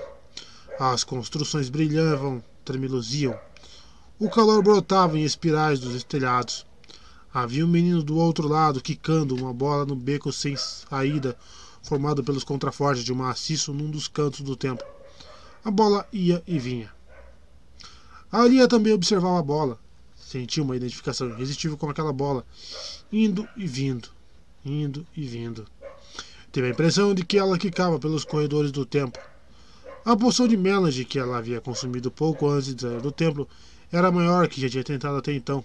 As 0.79 1.03
construções 1.03 1.71
brilhavam, 1.71 2.43
tremeluziam. 2.65 3.39
O 4.19 4.31
calor 4.31 4.63
brotava 4.63 5.19
em 5.19 5.25
espirais 5.25 5.81
dos 5.81 5.95
estelhados. 5.95 6.65
Havia 7.33 7.65
um 7.65 7.69
menino 7.69 8.03
do 8.03 8.17
outro 8.17 8.47
lado 8.49 8.81
quicando 8.81 9.35
uma 9.35 9.53
bola 9.53 9.85
no 9.85 9.97
beco 9.97 10.33
sem 10.33 10.57
saída, 10.57 11.37
formado 11.83 12.23
pelos 12.25 12.45
contrafortes 12.45 13.05
de 13.05 13.13
um 13.13 13.17
maciço 13.17 13.75
num 13.75 13.91
dos 13.91 14.09
cantos 14.09 14.41
do 14.41 14.57
templo. 14.57 14.87
A 15.65 15.71
bola 15.71 16.07
ia 16.13 16.43
e 16.47 16.59
vinha. 16.59 16.93
A 18.31 18.43
Alia 18.43 18.67
também 18.67 18.93
observava 18.93 19.39
a 19.39 19.43
bola. 19.43 19.79
Sentia 20.17 20.63
uma 20.63 20.77
identificação 20.77 21.29
irresistível 21.29 21.77
com 21.77 21.89
aquela 21.89 22.13
bola, 22.13 22.45
indo 23.13 23.49
e 23.57 23.67
vindo, 23.67 24.09
indo 24.65 25.07
e 25.17 25.25
vindo. 25.25 25.67
Teve 26.51 26.69
a 26.69 26.71
impressão 26.71 27.15
de 27.15 27.25
que 27.25 27.39
ela 27.39 27.59
quicava 27.59 27.99
pelos 27.99 28.25
corredores 28.25 28.73
do 28.73 28.87
templo. 28.87 29.21
A 30.04 30.15
poção 30.15 30.47
de 30.47 30.54
melange 30.54 31.03
que 31.03 31.19
ela 31.19 31.38
havia 31.38 31.62
consumido 31.62 32.10
pouco 32.10 32.47
antes 32.47 32.74
de 32.74 32.83
sair 32.83 33.01
do 33.01 33.10
templo 33.10 33.49
era 33.90 34.12
maior 34.12 34.47
que 34.49 34.60
já 34.60 34.69
tinha 34.69 34.85
tentado 34.85 35.17
até 35.17 35.33
então, 35.33 35.65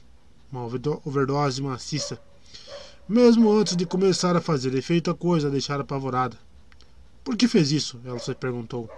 uma 0.49 0.63
overdose 0.63 1.61
maciça. 1.61 2.17
Mesmo 3.05 3.51
antes 3.51 3.75
de 3.75 3.85
começar 3.85 4.37
a 4.37 4.41
fazer 4.41 4.73
efeito, 4.75 5.11
a 5.11 5.15
coisa 5.15 5.49
a 5.49 5.51
deixara 5.51 5.81
apavorada. 5.81 6.37
Por 7.21 7.35
que 7.35 7.49
fez 7.49 7.69
isso? 7.73 7.99
Ela 8.05 8.17
se 8.17 8.33
perguntou. 8.33 8.89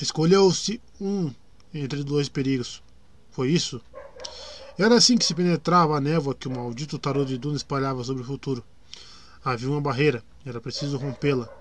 Escolheu-se 0.00 0.80
um 1.00 1.30
entre 1.72 2.02
dois 2.02 2.28
perigos. 2.28 2.82
Foi 3.30 3.48
isso? 3.48 3.80
Era 4.76 4.96
assim 4.96 5.16
que 5.16 5.24
se 5.24 5.36
penetrava 5.36 5.96
a 5.96 6.00
névoa 6.00 6.34
que 6.34 6.48
o 6.48 6.50
maldito 6.50 6.98
tarô 6.98 7.24
de 7.24 7.38
Duna 7.38 7.56
espalhava 7.56 8.02
sobre 8.02 8.22
o 8.22 8.26
futuro. 8.26 8.64
Havia 9.44 9.70
uma 9.70 9.80
barreira, 9.80 10.20
era 10.44 10.60
preciso 10.60 10.96
rompê-la. 10.96 11.59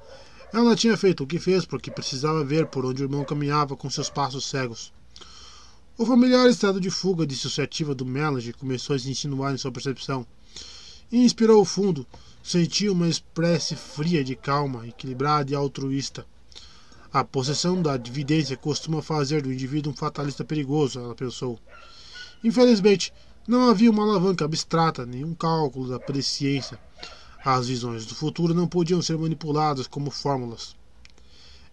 Ela 0.52 0.76
tinha 0.76 0.98
feito 0.98 1.24
o 1.24 1.28
que 1.28 1.38
fez 1.40 1.66
porque 1.66 1.92
precisava 1.92 2.44
ver 2.44 2.66
por 2.66 2.86
onde 2.86 3.04
o 3.04 3.06
irmão 3.06 3.24
caminhava 3.24 3.78
com 3.78 3.90
seus 3.90 4.10
passos 4.10 4.46
cegos. 4.46 4.92
O 5.98 6.06
familiar 6.06 6.50
estado 6.50 6.80
de 6.80 6.90
fuga 6.90 7.28
dissociativa 7.28 7.94
do 7.94 8.06
Melange 8.06 8.54
começou 8.54 8.96
a 8.96 9.00
se 9.00 9.12
insinuar 9.12 9.54
em 9.54 9.58
sua 9.58 9.72
percepção. 9.72 10.26
E 11.12 11.24
inspirou 11.24 11.64
fundo, 11.66 12.06
sentiu 12.42 12.94
uma 12.94 13.08
espécie 13.08 13.76
fria 13.76 14.24
de 14.24 14.36
calma, 14.36 14.88
equilibrada 14.88 15.52
e 15.52 15.56
altruísta. 15.56 16.26
A 17.12 17.24
possessão 17.24 17.82
da 17.82 17.98
dividência 17.98 18.56
costuma 18.56 19.02
fazer 19.02 19.42
do 19.42 19.52
indivíduo 19.52 19.92
um 19.92 19.96
fatalista 19.96 20.46
perigoso, 20.46 21.00
ela 21.00 21.16
pensou. 21.16 21.60
Infelizmente, 22.44 23.14
não 23.48 23.70
havia 23.70 23.92
uma 23.92 24.04
alavanca 24.04 24.46
abstrata, 24.46 25.06
nenhum 25.06 25.34
cálculo 25.34 25.90
da 25.90 26.00
presciência. 26.00 26.80
As 27.44 27.68
visões 27.68 28.06
do 28.06 28.14
futuro 28.14 28.54
não 28.54 28.68
podiam 28.68 29.02
ser 29.02 29.18
manipuladas 29.18 29.88
como 29.88 30.12
fórmulas. 30.12 30.76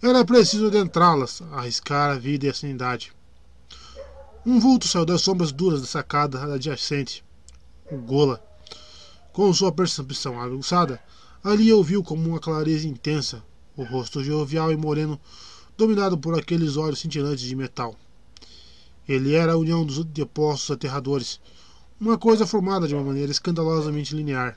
Era 0.00 0.24
preciso 0.24 0.68
adentrá-las, 0.68 1.42
arriscar 1.52 2.12
a 2.12 2.18
vida 2.18 2.46
e 2.46 2.48
a 2.48 2.54
sanidade. 2.54 3.12
Um 4.44 4.60
vulto 4.60 4.86
saiu 4.86 5.04
das 5.04 5.22
sombras 5.22 5.50
duras 5.50 5.80
da 5.80 5.86
sacada 5.88 6.54
adjacente. 6.54 7.24
O 7.90 7.96
Gola. 7.96 8.40
Com 9.32 9.52
sua 9.52 9.72
percepção 9.72 10.40
aguçada, 10.40 11.00
ali 11.42 11.72
ouviu 11.72 12.02
como 12.04 12.28
uma 12.28 12.38
clareza 12.38 12.86
intensa, 12.86 13.42
o 13.76 13.82
rosto 13.82 14.22
jovial 14.22 14.70
e 14.70 14.76
moreno, 14.76 15.20
dominado 15.76 16.16
por 16.16 16.38
aqueles 16.38 16.76
olhos 16.76 17.00
cintilantes 17.00 17.44
de 17.44 17.56
metal. 17.56 17.96
Ele 19.08 19.34
era 19.34 19.54
a 19.54 19.56
união 19.56 19.84
dos 19.84 20.04
depostos 20.04 20.70
aterradores, 20.70 21.40
uma 22.00 22.16
coisa 22.16 22.46
formada 22.46 22.86
de 22.86 22.94
uma 22.94 23.02
maneira 23.02 23.32
escandalosamente 23.32 24.14
linear. 24.14 24.56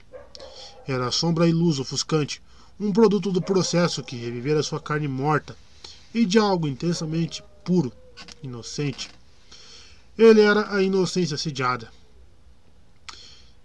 Era 0.89 1.09
a 1.09 1.11
sombra 1.11 1.45
luz 1.45 1.77
ofuscante, 1.77 2.41
um 2.79 2.91
produto 2.91 3.31
do 3.31 3.39
processo 3.39 4.01
que 4.01 4.15
revivera 4.15 4.63
sua 4.63 4.79
carne 4.79 5.07
morta, 5.07 5.55
e 6.11 6.25
de 6.25 6.39
algo 6.39 6.67
intensamente 6.67 7.43
puro, 7.63 7.93
inocente. 8.41 9.07
Ele 10.17 10.41
era 10.41 10.73
a 10.73 10.81
inocência 10.81 11.37
sediada. 11.37 11.91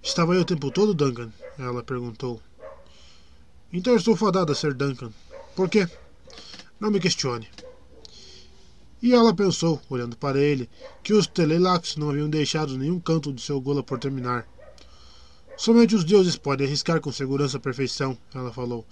Estava 0.02 0.34
aí 0.34 0.38
o 0.38 0.44
tempo 0.44 0.70
todo, 0.70 0.92
Duncan? 0.92 1.32
Ela 1.58 1.82
perguntou. 1.82 2.42
Então 3.72 3.96
estou 3.96 4.14
fadada 4.14 4.52
a 4.52 4.54
ser 4.54 4.74
Duncan. 4.74 5.10
Por 5.56 5.70
quê? 5.70 5.88
Não 6.78 6.90
me 6.90 7.00
questione. 7.00 7.48
E 9.00 9.14
ela 9.14 9.32
pensou, 9.32 9.80
olhando 9.88 10.14
para 10.14 10.38
ele, 10.38 10.68
que 11.02 11.14
os 11.14 11.26
Telelax 11.26 11.96
não 11.96 12.10
haviam 12.10 12.28
deixado 12.28 12.76
nenhum 12.76 13.00
canto 13.00 13.32
de 13.32 13.40
seu 13.40 13.58
gola 13.62 13.82
por 13.82 13.98
terminar. 13.98 14.46
Somente 15.56 15.94
os 15.94 16.04
deuses 16.04 16.36
podem 16.36 16.66
arriscar 16.66 17.00
com 17.00 17.12
segurança 17.12 17.56
a 17.56 17.60
perfeição, 17.60 18.16
ela 18.34 18.52
falou. 18.52 18.84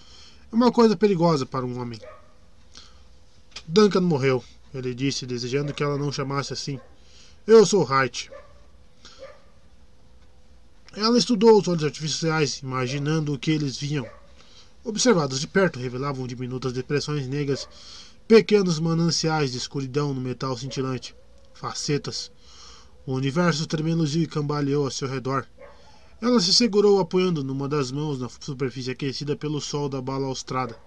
É 0.50 0.54
uma 0.54 0.70
coisa 0.70 0.96
perigosa 0.96 1.44
para 1.44 1.66
um 1.66 1.80
homem. 1.80 2.00
Duncan 3.66 4.02
morreu, 4.02 4.44
ele 4.74 4.94
disse, 4.94 5.26
desejando 5.26 5.74
que 5.74 5.82
ela 5.82 5.98
não 5.98 6.12
chamasse 6.12 6.52
assim. 6.52 6.78
Eu 7.46 7.66
sou 7.66 7.84
Wright. 7.84 8.30
Ela 10.94 11.18
estudou 11.18 11.58
os 11.58 11.66
olhos 11.68 11.84
artificiais, 11.84 12.58
imaginando 12.58 13.32
o 13.32 13.38
que 13.38 13.50
eles 13.50 13.76
viam. 13.78 14.06
Observados 14.84 15.40
de 15.40 15.46
perto, 15.46 15.78
revelavam 15.78 16.26
diminutas 16.26 16.72
depressões 16.72 17.26
negras, 17.26 17.68
pequenos 18.28 18.78
mananciais 18.78 19.52
de 19.52 19.58
escuridão 19.58 20.12
no 20.12 20.20
metal 20.20 20.56
cintilante, 20.56 21.14
facetas. 21.54 22.30
O 23.06 23.14
universo 23.14 23.66
tremeluziu 23.66 24.22
e 24.22 24.26
cambaleou 24.26 24.84
ao 24.84 24.90
seu 24.90 25.08
redor. 25.08 25.46
Ela 26.22 26.38
se 26.38 26.54
segurou 26.54 27.00
apoiando 27.00 27.42
numa 27.42 27.68
das 27.68 27.90
mãos 27.90 28.20
na 28.20 28.28
superfície 28.28 28.92
aquecida 28.92 29.34
pelo 29.34 29.60
sol 29.60 29.88
da 29.88 30.00
balaustrada. 30.00 30.78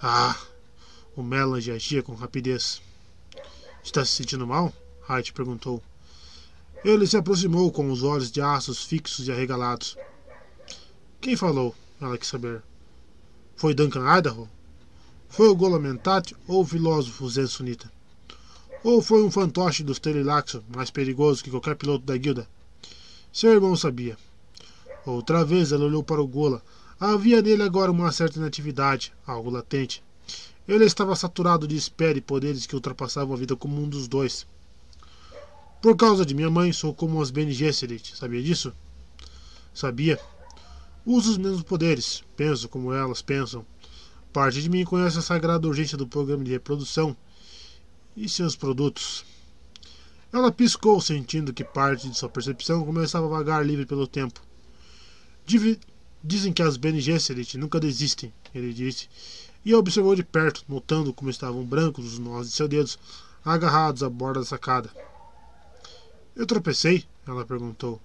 Ah! 0.00 0.40
O 1.16 1.22
Melange 1.22 1.72
agia 1.72 2.00
com 2.00 2.14
rapidez. 2.14 2.80
Está 3.82 4.04
se 4.04 4.12
sentindo 4.12 4.46
mal? 4.46 4.72
Hart 5.08 5.32
perguntou. 5.32 5.82
Ele 6.84 7.08
se 7.08 7.16
aproximou 7.16 7.72
com 7.72 7.90
os 7.90 8.04
olhos 8.04 8.30
de 8.30 8.40
aços 8.40 8.84
fixos 8.84 9.26
e 9.26 9.32
arregalados. 9.32 9.96
Quem 11.20 11.34
falou? 11.34 11.74
Ela 12.00 12.16
quis 12.16 12.28
saber. 12.28 12.62
Foi 13.56 13.74
Duncan 13.74 14.16
Idaho? 14.16 14.48
Foi 15.28 15.48
o 15.48 15.56
Golamentat 15.56 16.36
ou 16.46 16.62
o 16.62 16.66
filósofo 16.66 17.28
Zen 17.28 17.48
Sunita? 17.48 17.90
Ou 18.84 19.02
foi 19.02 19.24
um 19.24 19.30
fantoche 19.30 19.82
dos 19.82 19.98
Telelaxo, 19.98 20.62
mais 20.68 20.88
perigoso 20.88 21.42
que 21.42 21.50
qualquer 21.50 21.74
piloto 21.74 22.04
da 22.04 22.16
guilda? 22.16 22.48
Seu 23.32 23.52
irmão 23.52 23.74
sabia. 23.74 24.16
Outra 25.06 25.44
vez 25.44 25.70
ela 25.70 25.84
olhou 25.84 26.02
para 26.02 26.20
o 26.20 26.26
Gola. 26.26 26.60
Havia 26.98 27.40
nele 27.40 27.62
agora 27.62 27.92
uma 27.92 28.10
certa 28.10 28.40
inatividade, 28.40 29.12
algo 29.24 29.48
latente. 29.48 30.02
Ele 30.66 30.84
estava 30.84 31.14
saturado 31.14 31.68
de 31.68 31.76
espera 31.76 32.18
e 32.18 32.20
poderes 32.20 32.66
que 32.66 32.74
ultrapassavam 32.74 33.32
a 33.32 33.38
vida 33.38 33.54
comum 33.54 33.88
dos 33.88 34.08
dois. 34.08 34.44
Por 35.80 35.96
causa 35.96 36.26
de 36.26 36.34
minha 36.34 36.50
mãe, 36.50 36.72
sou 36.72 36.92
como 36.92 37.22
as 37.22 37.30
Bene 37.30 37.52
Gesserit, 37.52 38.16
sabia 38.16 38.42
disso? 38.42 38.72
Sabia. 39.72 40.18
Uso 41.04 41.30
os 41.30 41.38
mesmos 41.38 41.62
poderes, 41.62 42.24
penso 42.36 42.68
como 42.68 42.92
elas 42.92 43.22
pensam. 43.22 43.64
Parte 44.32 44.60
de 44.60 44.68
mim 44.68 44.84
conhece 44.84 45.18
a 45.18 45.22
sagrada 45.22 45.68
urgência 45.68 45.96
do 45.96 46.08
programa 46.08 46.42
de 46.42 46.50
reprodução 46.50 47.16
e 48.16 48.28
seus 48.28 48.56
produtos. 48.56 49.24
Ela 50.32 50.50
piscou, 50.50 51.00
sentindo 51.00 51.52
que 51.52 51.62
parte 51.62 52.08
de 52.08 52.18
sua 52.18 52.28
percepção 52.28 52.84
começava 52.84 53.26
a 53.26 53.30
vagar 53.30 53.64
livre 53.64 53.86
pelo 53.86 54.08
tempo. 54.08 54.45
Dizem 56.24 56.52
que 56.52 56.62
as 56.62 56.76
Bene 56.76 57.00
Gesserit 57.00 57.56
nunca 57.56 57.78
desistem, 57.78 58.32
ele 58.52 58.72
disse, 58.72 59.08
e 59.64 59.72
observou 59.74 60.16
de 60.16 60.24
perto, 60.24 60.64
notando 60.68 61.14
como 61.14 61.30
estavam 61.30 61.64
brancos 61.64 62.14
os 62.14 62.18
nós 62.18 62.48
de 62.48 62.52
seus 62.52 62.68
dedos 62.68 62.98
agarrados 63.44 64.02
à 64.02 64.10
borda 64.10 64.40
da 64.40 64.46
sacada. 64.46 64.90
Eu 66.34 66.46
tropecei? 66.46 67.04
Ela 67.26 67.44
perguntou. 67.44 68.00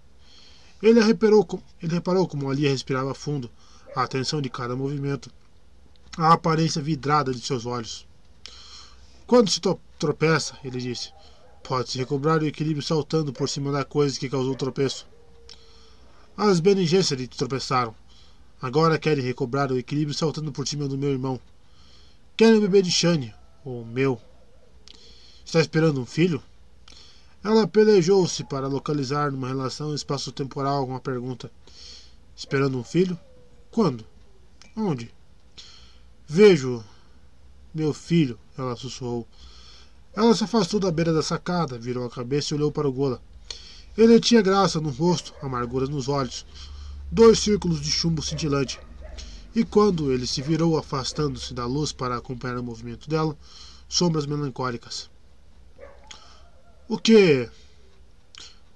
Ele 0.81 0.99
reparou, 1.01 1.47
ele 1.81 1.93
reparou 1.93 2.27
como 2.27 2.49
ali 2.49 2.67
respirava 2.67 3.13
fundo, 3.15 3.49
a 3.95 4.03
atenção 4.03 4.39
de 4.39 4.49
cada 4.49 4.75
movimento, 4.75 5.31
a 6.17 6.33
aparência 6.33 6.81
vidrada 6.81 7.33
de 7.33 7.41
seus 7.41 7.65
olhos. 7.65 8.07
Quando 9.25 9.49
se 9.49 9.59
tropeça, 9.97 10.57
ele 10.63 10.79
disse, 10.79 11.11
pode-se 11.63 11.97
recobrar 11.97 12.41
o 12.41 12.47
equilíbrio 12.47 12.85
saltando 12.85 13.33
por 13.33 13.49
cima 13.49 13.71
da 13.71 13.83
coisa 13.83 14.19
que 14.19 14.29
causou 14.29 14.53
o 14.53 14.57
tropeço. 14.57 15.07
As 16.43 16.59
Bene 16.59 16.87
Gesserit 16.87 17.37
tropeçaram. 17.37 17.93
Agora 18.59 18.97
querem 18.97 19.23
recobrar 19.23 19.71
o 19.71 19.77
equilíbrio 19.77 20.17
saltando 20.17 20.51
por 20.51 20.67
cima 20.67 20.87
do 20.87 20.97
meu 20.97 21.11
irmão. 21.11 21.39
Querem 22.35 22.57
o 22.57 22.61
bebê 22.61 22.81
de 22.81 22.89
Shane, 22.89 23.31
o 23.63 23.85
meu. 23.85 24.19
Está 25.45 25.59
esperando 25.59 26.01
um 26.01 26.05
filho? 26.05 26.41
Ela 27.43 27.67
pelejou-se 27.67 28.43
para 28.43 28.67
localizar 28.67 29.31
numa 29.31 29.49
relação 29.49 29.93
espaço-temporal 29.93 30.83
uma 30.83 30.99
pergunta. 30.99 31.51
Esperando 32.35 32.75
um 32.75 32.83
filho? 32.83 33.19
Quando? 33.69 34.03
Onde? 34.75 35.13
Vejo. 36.27 36.83
Meu 37.71 37.93
filho, 37.93 38.39
ela 38.57 38.75
sussurrou. 38.75 39.27
Ela 40.15 40.33
se 40.33 40.43
afastou 40.43 40.79
da 40.79 40.91
beira 40.91 41.13
da 41.13 41.21
sacada, 41.21 41.77
virou 41.77 42.03
a 42.03 42.09
cabeça 42.09 42.51
e 42.51 42.57
olhou 42.57 42.71
para 42.71 42.89
o 42.89 42.91
Gola. 42.91 43.21
Ele 43.97 44.19
tinha 44.19 44.41
graça 44.41 44.79
no 44.79 44.89
rosto, 44.89 45.33
amarguras 45.41 45.89
nos 45.89 46.07
olhos, 46.07 46.45
dois 47.11 47.39
círculos 47.39 47.81
de 47.81 47.91
chumbo 47.91 48.21
cintilante. 48.21 48.79
e 49.53 49.65
quando 49.65 50.11
ele 50.13 50.25
se 50.25 50.41
virou 50.41 50.77
afastando-se 50.77 51.53
da 51.53 51.65
luz 51.65 51.91
para 51.91 52.15
acompanhar 52.15 52.57
o 52.57 52.63
movimento 52.63 53.09
dela, 53.09 53.37
sombras 53.87 54.25
melancólicas. 54.25 55.09
O 56.87 56.97
que 56.97 57.49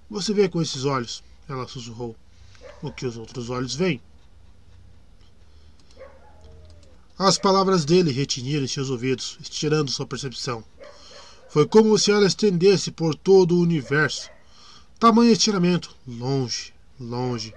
você 0.09 0.33
vê 0.33 0.49
com 0.49 0.61
esses 0.61 0.83
olhos? 0.83 1.23
Ela 1.47 1.67
sussurrou. 1.67 2.15
O 2.81 2.91
que 2.91 3.05
os 3.05 3.15
outros 3.15 3.49
olhos 3.49 3.73
veem? 3.73 4.01
As 7.17 7.37
palavras 7.37 7.85
dele 7.85 8.11
retiniram 8.11 8.65
em 8.65 8.67
seus 8.67 8.89
ouvidos, 8.89 9.37
estirando 9.41 9.89
sua 9.89 10.05
percepção. 10.05 10.63
Foi 11.49 11.65
como 11.65 11.97
se 11.97 12.11
ela 12.11 12.27
estendesse 12.27 12.91
por 12.91 13.15
todo 13.15 13.55
o 13.55 13.61
universo. 13.61 14.29
Tamanho 14.97 15.31
estiramento, 15.31 15.93
longe, 16.07 16.73
longe. 16.97 17.53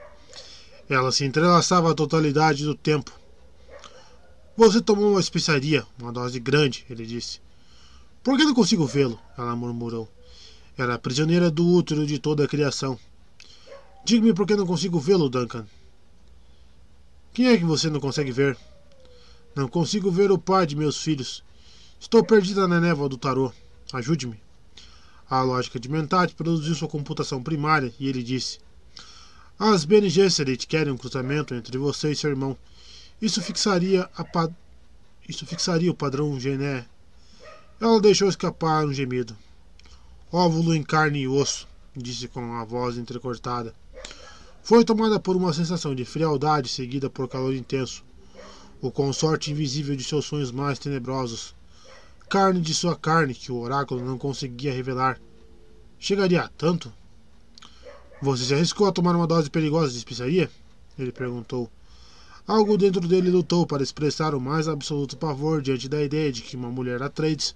Ela 0.88 1.12
se 1.12 1.24
entrelaçava 1.24 1.90
a 1.90 1.94
totalidade 1.94 2.64
do 2.64 2.74
tempo. 2.74 3.12
Você 4.56 4.80
tomou 4.80 5.12
uma 5.12 5.20
especiaria, 5.20 5.86
uma 6.00 6.12
dose 6.12 6.40
grande, 6.40 6.84
ele 6.90 7.06
disse. 7.06 7.40
Por 8.24 8.36
que 8.36 8.44
não 8.44 8.54
consigo 8.54 8.84
vê-lo? 8.86 9.20
Ela 9.38 9.54
murmurou. 9.54 10.08
Era 10.76 10.98
prisioneira 10.98 11.48
do 11.48 11.64
útero 11.64 12.04
de 12.04 12.18
toda 12.18 12.44
a 12.44 12.48
criação. 12.48 12.98
Diga-me 14.04 14.34
por 14.34 14.44
que 14.44 14.56
não 14.56 14.66
consigo 14.66 14.98
vê-lo, 14.98 15.28
Duncan. 15.28 15.64
Quem 17.32 17.46
é 17.46 17.56
que 17.56 17.64
você 17.64 17.88
não 17.88 18.00
consegue 18.00 18.32
ver? 18.32 18.58
Não 19.54 19.68
consigo 19.68 20.10
ver 20.10 20.32
o 20.32 20.38
pai 20.38 20.66
de 20.66 20.74
meus 20.74 21.00
filhos. 21.00 21.44
Estou 22.00 22.24
perdida 22.24 22.66
na 22.66 22.80
névoa 22.80 23.08
do 23.08 23.16
tarô. 23.16 23.52
Ajude-me. 23.92 24.47
A 25.30 25.42
lógica 25.42 25.78
de 25.78 25.88
Mentat 25.88 26.34
produziu 26.34 26.74
sua 26.74 26.88
computação 26.88 27.42
primária 27.42 27.92
e 28.00 28.08
ele 28.08 28.22
disse: 28.22 28.58
As 29.58 29.84
Bene 29.84 30.08
Gesserit 30.08 30.66
querem 30.66 30.92
um 30.92 30.96
cruzamento 30.96 31.54
entre 31.54 31.76
você 31.76 32.12
e 32.12 32.16
seu 32.16 32.30
irmão. 32.30 32.56
Isso 33.20 33.42
fixaria, 33.42 34.08
pa... 34.32 34.50
Isso 35.28 35.44
fixaria 35.44 35.90
o 35.90 35.94
padrão 35.94 36.38
Gené. 36.40 36.86
Ela 37.80 38.00
deixou 38.00 38.28
escapar 38.28 38.86
um 38.86 38.92
gemido. 38.92 39.36
Óvulo 40.32 40.74
em 40.74 40.82
carne 40.82 41.20
e 41.20 41.28
osso, 41.28 41.68
disse 41.96 42.28
com 42.28 42.54
a 42.54 42.64
voz 42.64 42.96
entrecortada. 42.96 43.74
Foi 44.62 44.84
tomada 44.84 45.20
por 45.20 45.36
uma 45.36 45.52
sensação 45.52 45.94
de 45.94 46.04
frialdade 46.04 46.68
seguida 46.68 47.08
por 47.08 47.28
calor 47.28 47.54
intenso 47.54 48.02
o 48.80 48.92
consorte 48.92 49.50
invisível 49.50 49.96
de 49.96 50.04
seus 50.04 50.24
sonhos 50.24 50.52
mais 50.52 50.78
tenebrosos, 50.78 51.52
carne 52.28 52.60
de 52.60 52.74
sua 52.74 52.94
carne 52.94 53.34
que 53.34 53.50
o 53.50 53.58
oráculo 53.58 54.04
não 54.04 54.18
conseguia 54.18 54.72
revelar. 54.72 55.18
Chegaria 55.98 56.42
a 56.42 56.48
tanto? 56.48 56.92
Você 58.20 58.44
se 58.44 58.54
arriscou 58.54 58.86
a 58.86 58.92
tomar 58.92 59.16
uma 59.16 59.26
dose 59.26 59.48
perigosa 59.48 59.92
de 59.92 59.98
especiaria? 59.98 60.50
Ele 60.98 61.10
perguntou. 61.10 61.70
Algo 62.46 62.76
dentro 62.76 63.06
dele 63.06 63.30
lutou 63.30 63.66
para 63.66 63.82
expressar 63.82 64.34
o 64.34 64.40
mais 64.40 64.68
absoluto 64.68 65.16
pavor 65.16 65.62
diante 65.62 65.88
da 65.88 66.02
ideia 66.02 66.30
de 66.30 66.42
que 66.42 66.56
uma 66.56 66.70
mulher 66.70 67.02
Atreides 67.02 67.54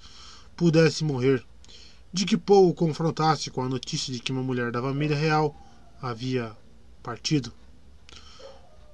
pudesse 0.56 1.04
morrer, 1.04 1.44
de 2.12 2.24
que 2.24 2.36
Paul 2.36 2.70
o 2.70 2.74
confrontasse 2.74 3.50
com 3.50 3.62
a 3.62 3.68
notícia 3.68 4.12
de 4.12 4.20
que 4.20 4.32
uma 4.32 4.42
mulher 4.42 4.70
da 4.70 4.80
família 4.80 5.16
real 5.16 5.54
havia 6.00 6.56
partido. 7.02 7.52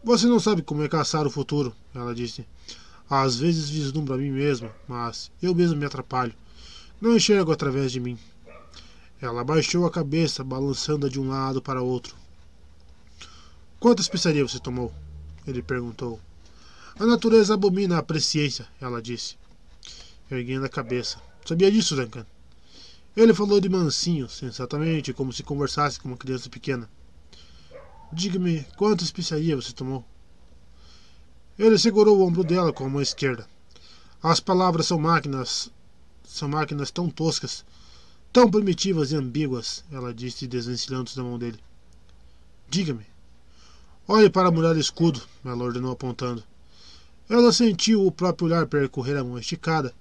Você 0.03 0.27
não 0.27 0.41
sabe 0.41 0.63
como 0.63 0.83
é 0.83 0.89
caçar 0.89 1.27
o 1.27 1.31
futuro, 1.31 1.75
ela 1.95 2.15
disse. 2.15 2.47
Às 3.11 3.37
vezes 3.37 3.71
vislumbro 3.71 4.15
a 4.15 4.19
mim 4.19 4.31
mesma, 4.31 4.71
mas 4.87 5.31
eu 5.43 5.55
mesmo 5.55 5.77
me 5.77 5.87
atrapalho. 5.87 6.35
Não 7.01 7.17
enxergo 7.17 7.53
através 7.53 7.91
de 7.91 8.01
mim. 8.01 8.19
Ela 9.21 9.43
baixou 9.43 9.87
a 9.87 9.91
cabeça, 9.91 10.45
balançando-a 10.45 11.09
de 11.09 11.19
um 11.19 11.29
lado 11.29 11.63
para 11.63 11.83
outro. 11.83 12.15
Quanta 13.81 14.03
especiaria 14.03 14.47
você 14.47 14.59
tomou? 14.59 14.93
Ele 15.47 15.63
perguntou. 15.63 16.21
A 16.99 17.07
natureza 17.07 17.55
abomina 17.55 17.97
a 17.97 18.03
presciência, 18.03 18.69
ela 18.81 19.01
disse, 19.01 19.37
erguendo 20.31 20.67
a 20.67 20.69
cabeça. 20.69 21.19
Sabia 21.47 21.71
disso, 21.71 21.97
Duncan? 21.97 22.27
Ele 23.17 23.33
falou 23.33 23.61
de 23.61 23.69
mansinho, 23.69 24.29
sensatamente, 24.29 25.13
como 25.13 25.33
se 25.33 25.43
conversasse 25.43 25.99
com 25.99 26.09
uma 26.09 26.17
criança 26.17 26.51
pequena. 26.51 26.91
Diga-me, 28.13 28.65
quanta 28.77 29.05
especiaria 29.05 29.57
você 29.57 29.73
tomou? 29.73 30.05
Ele 31.59 31.77
segurou 31.77 32.19
o 32.19 32.27
ombro 32.27 32.45
dela 32.45 32.73
com 32.73 32.85
a 32.85 32.89
mão 32.89 33.03
esquerda. 33.03 33.49
As 34.23 34.39
palavras 34.39 34.87
são 34.87 34.99
máquinas. 34.99 35.71
São 36.25 36.49
máquinas 36.49 36.91
tão 36.91 37.09
toscas, 37.09 37.65
tão 38.33 38.51
primitivas 38.51 39.11
e 39.11 39.17
ambíguas, 39.17 39.83
ela 39.91 40.13
disse, 40.13 40.47
desvencilhando-se 40.47 41.17
da 41.17 41.23
mão 41.23 41.39
dele. 41.39 41.59
Diga-me. 42.69 43.07
Olhe 44.07 44.29
para 44.29 44.49
a 44.49 44.51
muralha 44.51 44.79
escudo, 44.79 45.23
ela 45.45 45.65
ordenou 45.65 45.91
apontando. 45.91 46.45
Ela 47.29 47.53
sentiu 47.53 48.07
o 48.07 48.13
próprio 48.13 48.47
olhar 48.47 48.67
percorrer 48.67 49.17
a 49.17 49.25
mão 49.25 49.39
esticada. 49.39 49.93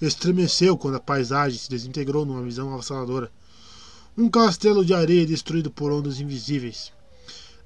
Estremeceu 0.00 0.78
quando 0.78 0.96
a 0.96 1.00
paisagem 1.00 1.58
se 1.58 1.68
desintegrou 1.68 2.24
numa 2.24 2.42
visão 2.42 2.72
avassaladora. 2.72 3.30
Um 4.16 4.28
castelo 4.28 4.84
de 4.84 4.94
areia 4.94 5.26
destruído 5.26 5.70
por 5.70 5.92
ondas 5.92 6.20
invisíveis. 6.20 6.92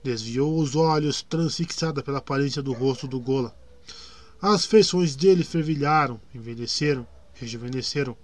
Desviou 0.06 0.60
os 0.60 0.76
olhos, 0.76 1.20
transfixada 1.20 2.00
pela 2.00 2.18
aparência 2.18 2.62
do 2.62 2.72
rosto 2.72 3.08
do 3.08 3.18
Gola. 3.18 3.52
As 4.40 4.64
feições 4.64 5.16
dele 5.16 5.42
fervilharam, 5.42 6.20
envelheceram, 6.32 7.04
rejuvenesceram. 7.34 8.16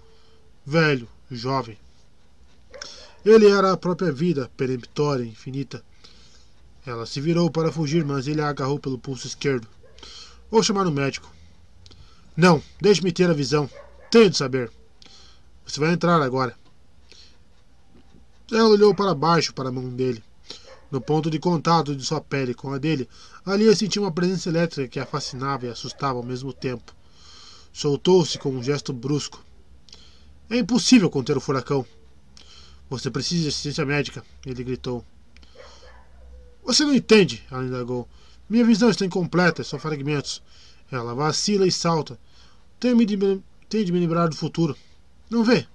Velho, 0.65 1.09
jovem. 1.29 1.77
Ele 3.25 3.49
era 3.49 3.73
a 3.73 3.75
própria 3.75 4.13
vida, 4.13 4.49
peremptória, 4.55 5.25
infinita. 5.25 5.83
Ela 6.85 7.05
se 7.05 7.19
virou 7.19 7.51
para 7.51 7.69
fugir, 7.69 8.05
mas 8.05 8.29
ele 8.29 8.39
a 8.39 8.47
agarrou 8.47 8.79
pelo 8.79 8.97
pulso 8.97 9.27
esquerdo. 9.27 9.67
Vou 10.49 10.63
chamar 10.63 10.87
um 10.87 10.91
médico. 10.91 11.29
Não, 12.33 12.63
deixe-me 12.79 13.11
ter 13.11 13.29
a 13.29 13.33
visão. 13.33 13.69
Tenho 14.09 14.29
de 14.29 14.37
saber. 14.37 14.71
Você 15.65 15.81
vai 15.81 15.91
entrar 15.91 16.21
agora. 16.21 16.55
Ela 18.49 18.69
olhou 18.69 18.95
para 18.95 19.13
baixo 19.13 19.53
para 19.53 19.67
a 19.67 19.71
mão 19.71 19.89
dele. 19.89 20.23
No 20.93 21.01
ponto 21.01 21.27
de 21.27 21.39
contato 21.39 21.95
de 21.95 22.05
sua 22.05 22.21
pele 22.21 22.53
com 22.53 22.71
a 22.71 22.77
dele, 22.77 23.09
ali 23.43 23.75
sentiu 23.75 24.03
uma 24.03 24.11
presença 24.11 24.47
elétrica 24.47 24.87
que 24.87 24.99
a 24.99 25.07
fascinava 25.07 25.65
e 25.65 25.69
assustava 25.69 26.19
ao 26.19 26.23
mesmo 26.23 26.53
tempo. 26.53 26.95
Soltou-se 27.73 28.37
com 28.37 28.51
um 28.51 28.61
gesto 28.61 28.93
brusco. 28.93 29.43
É 30.51 30.55
impossível 30.55 31.09
conter 31.09 31.35
o 31.35 31.41
furacão. 31.41 31.83
Você 32.91 33.09
precisa 33.09 33.41
de 33.41 33.47
assistência 33.47 33.83
médica, 33.83 34.23
ele 34.45 34.63
gritou. 34.63 35.03
Você 36.63 36.85
não 36.85 36.93
entende, 36.93 37.43
ela 37.49 37.63
indagou. 37.63 38.07
Minha 38.47 38.63
visão 38.63 38.91
está 38.91 39.03
incompleta, 39.03 39.63
são 39.63 39.79
fragmentos. 39.79 40.43
Ela 40.91 41.15
vacila 41.15 41.65
e 41.65 41.71
salta. 41.71 42.19
Tenho 42.79 43.03
de, 43.03 43.17
me, 43.17 43.43
de 43.67 43.91
me 43.91 43.99
lembrar 43.99 44.27
do 44.27 44.35
futuro. 44.35 44.77
Não 45.27 45.43
vê? 45.43 45.65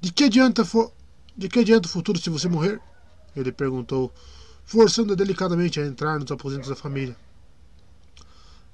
De 0.00 0.12
que 0.12 0.22
adianta 0.22 0.64
for. 0.64 0.92
De 1.36 1.48
que 1.48 1.58
adianta 1.58 1.88
o 1.88 1.90
futuro 1.90 2.20
se 2.20 2.30
você 2.30 2.48
morrer? 2.48 2.80
Ele 3.36 3.52
perguntou, 3.52 4.10
forçando-a 4.64 5.14
delicadamente 5.14 5.78
a 5.78 5.86
entrar 5.86 6.18
nos 6.18 6.32
aposentos 6.32 6.70
da 6.70 6.74
família. 6.74 7.14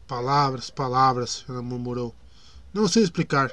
Palavras, 0.07 0.71
palavras, 0.71 1.45
ela 1.49 1.61
murmurou. 1.61 2.15
Não 2.73 2.87
sei 2.87 3.03
explicar. 3.03 3.51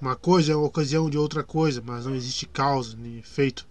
Uma 0.00 0.14
coisa 0.14 0.52
é 0.52 0.54
a 0.54 0.58
ocasião 0.58 1.08
de 1.08 1.16
outra 1.16 1.42
coisa, 1.42 1.82
mas 1.84 2.04
não 2.04 2.14
existe 2.14 2.44
causa 2.46 2.94
nem 2.96 3.18
efeito. 3.18 3.66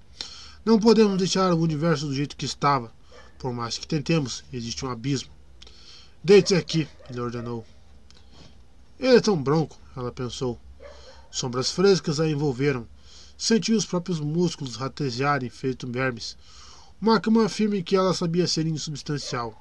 Não 0.65 0.79
podemos 0.79 1.17
deixar 1.17 1.53
o 1.53 1.59
universo 1.59 2.07
do 2.07 2.15
jeito 2.15 2.35
que 2.35 2.45
estava. 2.45 2.91
Por 3.37 3.53
mais 3.53 3.77
que 3.77 3.85
tentemos, 3.85 4.43
existe 4.51 4.83
um 4.83 4.89
abismo. 4.89 5.29
Deite-se 6.23 6.55
aqui, 6.55 6.87
ele 7.09 7.19
ordenou. 7.19 7.63
Ele 8.99 9.17
é 9.17 9.21
tão 9.21 9.41
bronco, 9.41 9.77
ela 9.95 10.11
pensou. 10.11 10.59
Sombras 11.29 11.69
frescas 11.69 12.19
a 12.19 12.27
envolveram, 12.27 12.87
Sentiu 13.37 13.75
os 13.75 13.85
próprios 13.85 14.19
músculos 14.19 14.75
ratejarem, 14.75 15.49
feito 15.49 15.85
vermes. 15.85 16.37
Uma 17.03 17.19
cama 17.19 17.49
firme 17.49 17.83
que 17.83 17.97
ela 17.97 18.13
sabia 18.13 18.47
ser 18.47 18.65
insubstancial. 18.65 19.53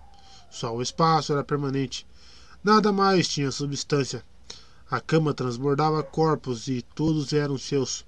Só 0.49 0.73
o 0.77 0.81
espaço 0.81 1.33
era 1.33 1.43
permanente. 1.43 2.07
Nada 2.63 2.93
mais 2.93 3.27
tinha 3.27 3.51
substância. 3.51 4.25
A 4.89 5.01
cama 5.01 5.35
transbordava 5.35 6.05
corpos 6.05 6.69
e 6.69 6.83
todos 6.95 7.33
eram 7.33 7.59
seus. 7.59 8.07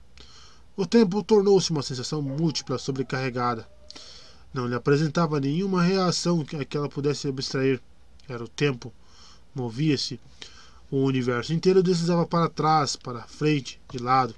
O 0.76 0.86
tempo 0.86 1.20
tornou-se 1.20 1.72
uma 1.72 1.82
sensação 1.82 2.22
múltipla 2.22 2.78
sobrecarregada. 2.78 3.68
Não 4.52 4.68
lhe 4.68 4.74
apresentava 4.76 5.40
nenhuma 5.40 5.82
reação 5.82 6.46
a 6.56 6.64
que 6.64 6.76
ela 6.76 6.88
pudesse 6.88 7.26
abstrair. 7.26 7.82
Era 8.28 8.44
o 8.44 8.48
tempo. 8.48 8.92
Movia-se. 9.52 10.20
O 10.88 10.98
universo 10.98 11.52
inteiro 11.52 11.82
deslizava 11.82 12.24
para 12.24 12.48
trás, 12.48 12.94
para 12.94 13.26
frente, 13.26 13.80
de 13.90 13.98
lado. 13.98 14.32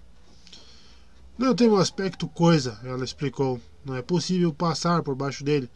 Não 1.36 1.54
tem 1.54 1.68
um 1.68 1.76
aspecto 1.76 2.26
coisa, 2.26 2.80
ela 2.82 3.04
explicou. 3.04 3.60
Não 3.86 3.94
é 3.94 4.02
possível 4.02 4.52
passar 4.52 5.00
por 5.04 5.14
baixo 5.14 5.44
dele, 5.44 5.70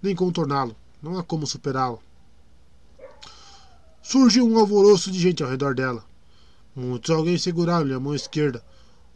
nem 0.00 0.14
contorná-lo. 0.14 0.76
Não 1.02 1.18
há 1.18 1.24
como 1.24 1.48
superá-lo. 1.48 2.00
Surgiu 4.00 4.46
um 4.46 4.56
alvoroço 4.56 5.10
de 5.10 5.18
gente 5.18 5.42
ao 5.42 5.50
redor 5.50 5.74
dela. 5.74 6.04
Muitos 6.76 7.10
alguém 7.10 7.36
seguraram-lhe 7.36 7.92
a 7.92 7.98
mão 7.98 8.14
esquerda. 8.14 8.64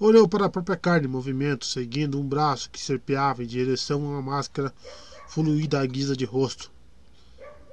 Olhou 0.01 0.27
para 0.27 0.47
a 0.47 0.51
própria 0.51 0.77
carne 0.77 1.07
em 1.07 1.11
movimento, 1.11 1.65
seguindo 1.65 2.19
um 2.19 2.27
braço 2.27 2.69
que 2.71 2.81
serpeava 2.81 3.45
em 3.45 3.47
direção 3.47 4.05
a 4.05 4.09
uma 4.09 4.23
máscara 4.23 4.75
fluida 5.29 5.81
à 5.81 5.87
guisa 5.87 6.17
de 6.17 6.25
rosto. 6.25 6.73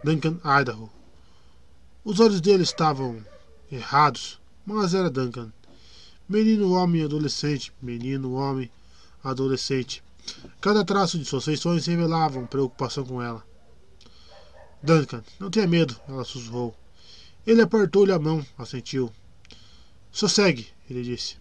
Duncan 0.03 0.37
Idaho. 0.61 0.91
Os 2.05 2.19
olhos 2.19 2.39
dele 2.39 2.61
estavam 2.61 3.25
errados, 3.71 4.39
mas 4.63 4.93
era 4.93 5.09
Duncan. 5.09 5.51
Menino, 6.29 6.73
homem, 6.73 7.03
adolescente, 7.03 7.73
menino, 7.81 8.33
homem, 8.33 8.69
adolescente. 9.23 10.03
Cada 10.59 10.83
traço 10.83 11.17
de 11.17 11.25
suas 11.25 11.45
feições 11.45 11.85
revelava 11.85 12.41
preocupação 12.47 13.05
com 13.05 13.21
ela. 13.21 13.43
Duncan, 14.81 15.23
não 15.39 15.49
tenha 15.49 15.67
medo, 15.67 15.99
ela 16.07 16.23
sussurrou. 16.23 16.75
Ele 17.45 17.61
apertou-lhe 17.61 18.11
a 18.11 18.19
mão, 18.19 18.45
assentiu. 18.57 19.11
Sossegue, 20.11 20.67
ele 20.89 21.03
disse. 21.03 21.37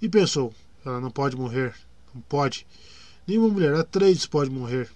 E 0.00 0.08
pensou: 0.08 0.54
ela 0.84 1.00
não 1.00 1.10
pode 1.10 1.36
morrer. 1.36 1.74
Não 2.14 2.20
pode. 2.22 2.66
Nenhuma 3.26 3.48
mulher 3.48 3.74
Atreides 3.74 4.26
pode 4.26 4.50
morrer. 4.50 4.90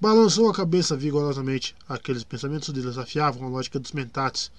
Balançou 0.00 0.50
a 0.50 0.54
cabeça 0.54 0.96
vigorosamente. 0.96 1.74
Aqueles 1.88 2.24
pensamentos 2.24 2.70
desafiavam 2.70 3.46
a 3.46 3.50
lógica 3.50 3.78
dos 3.78 3.92
mentates. 3.92 4.50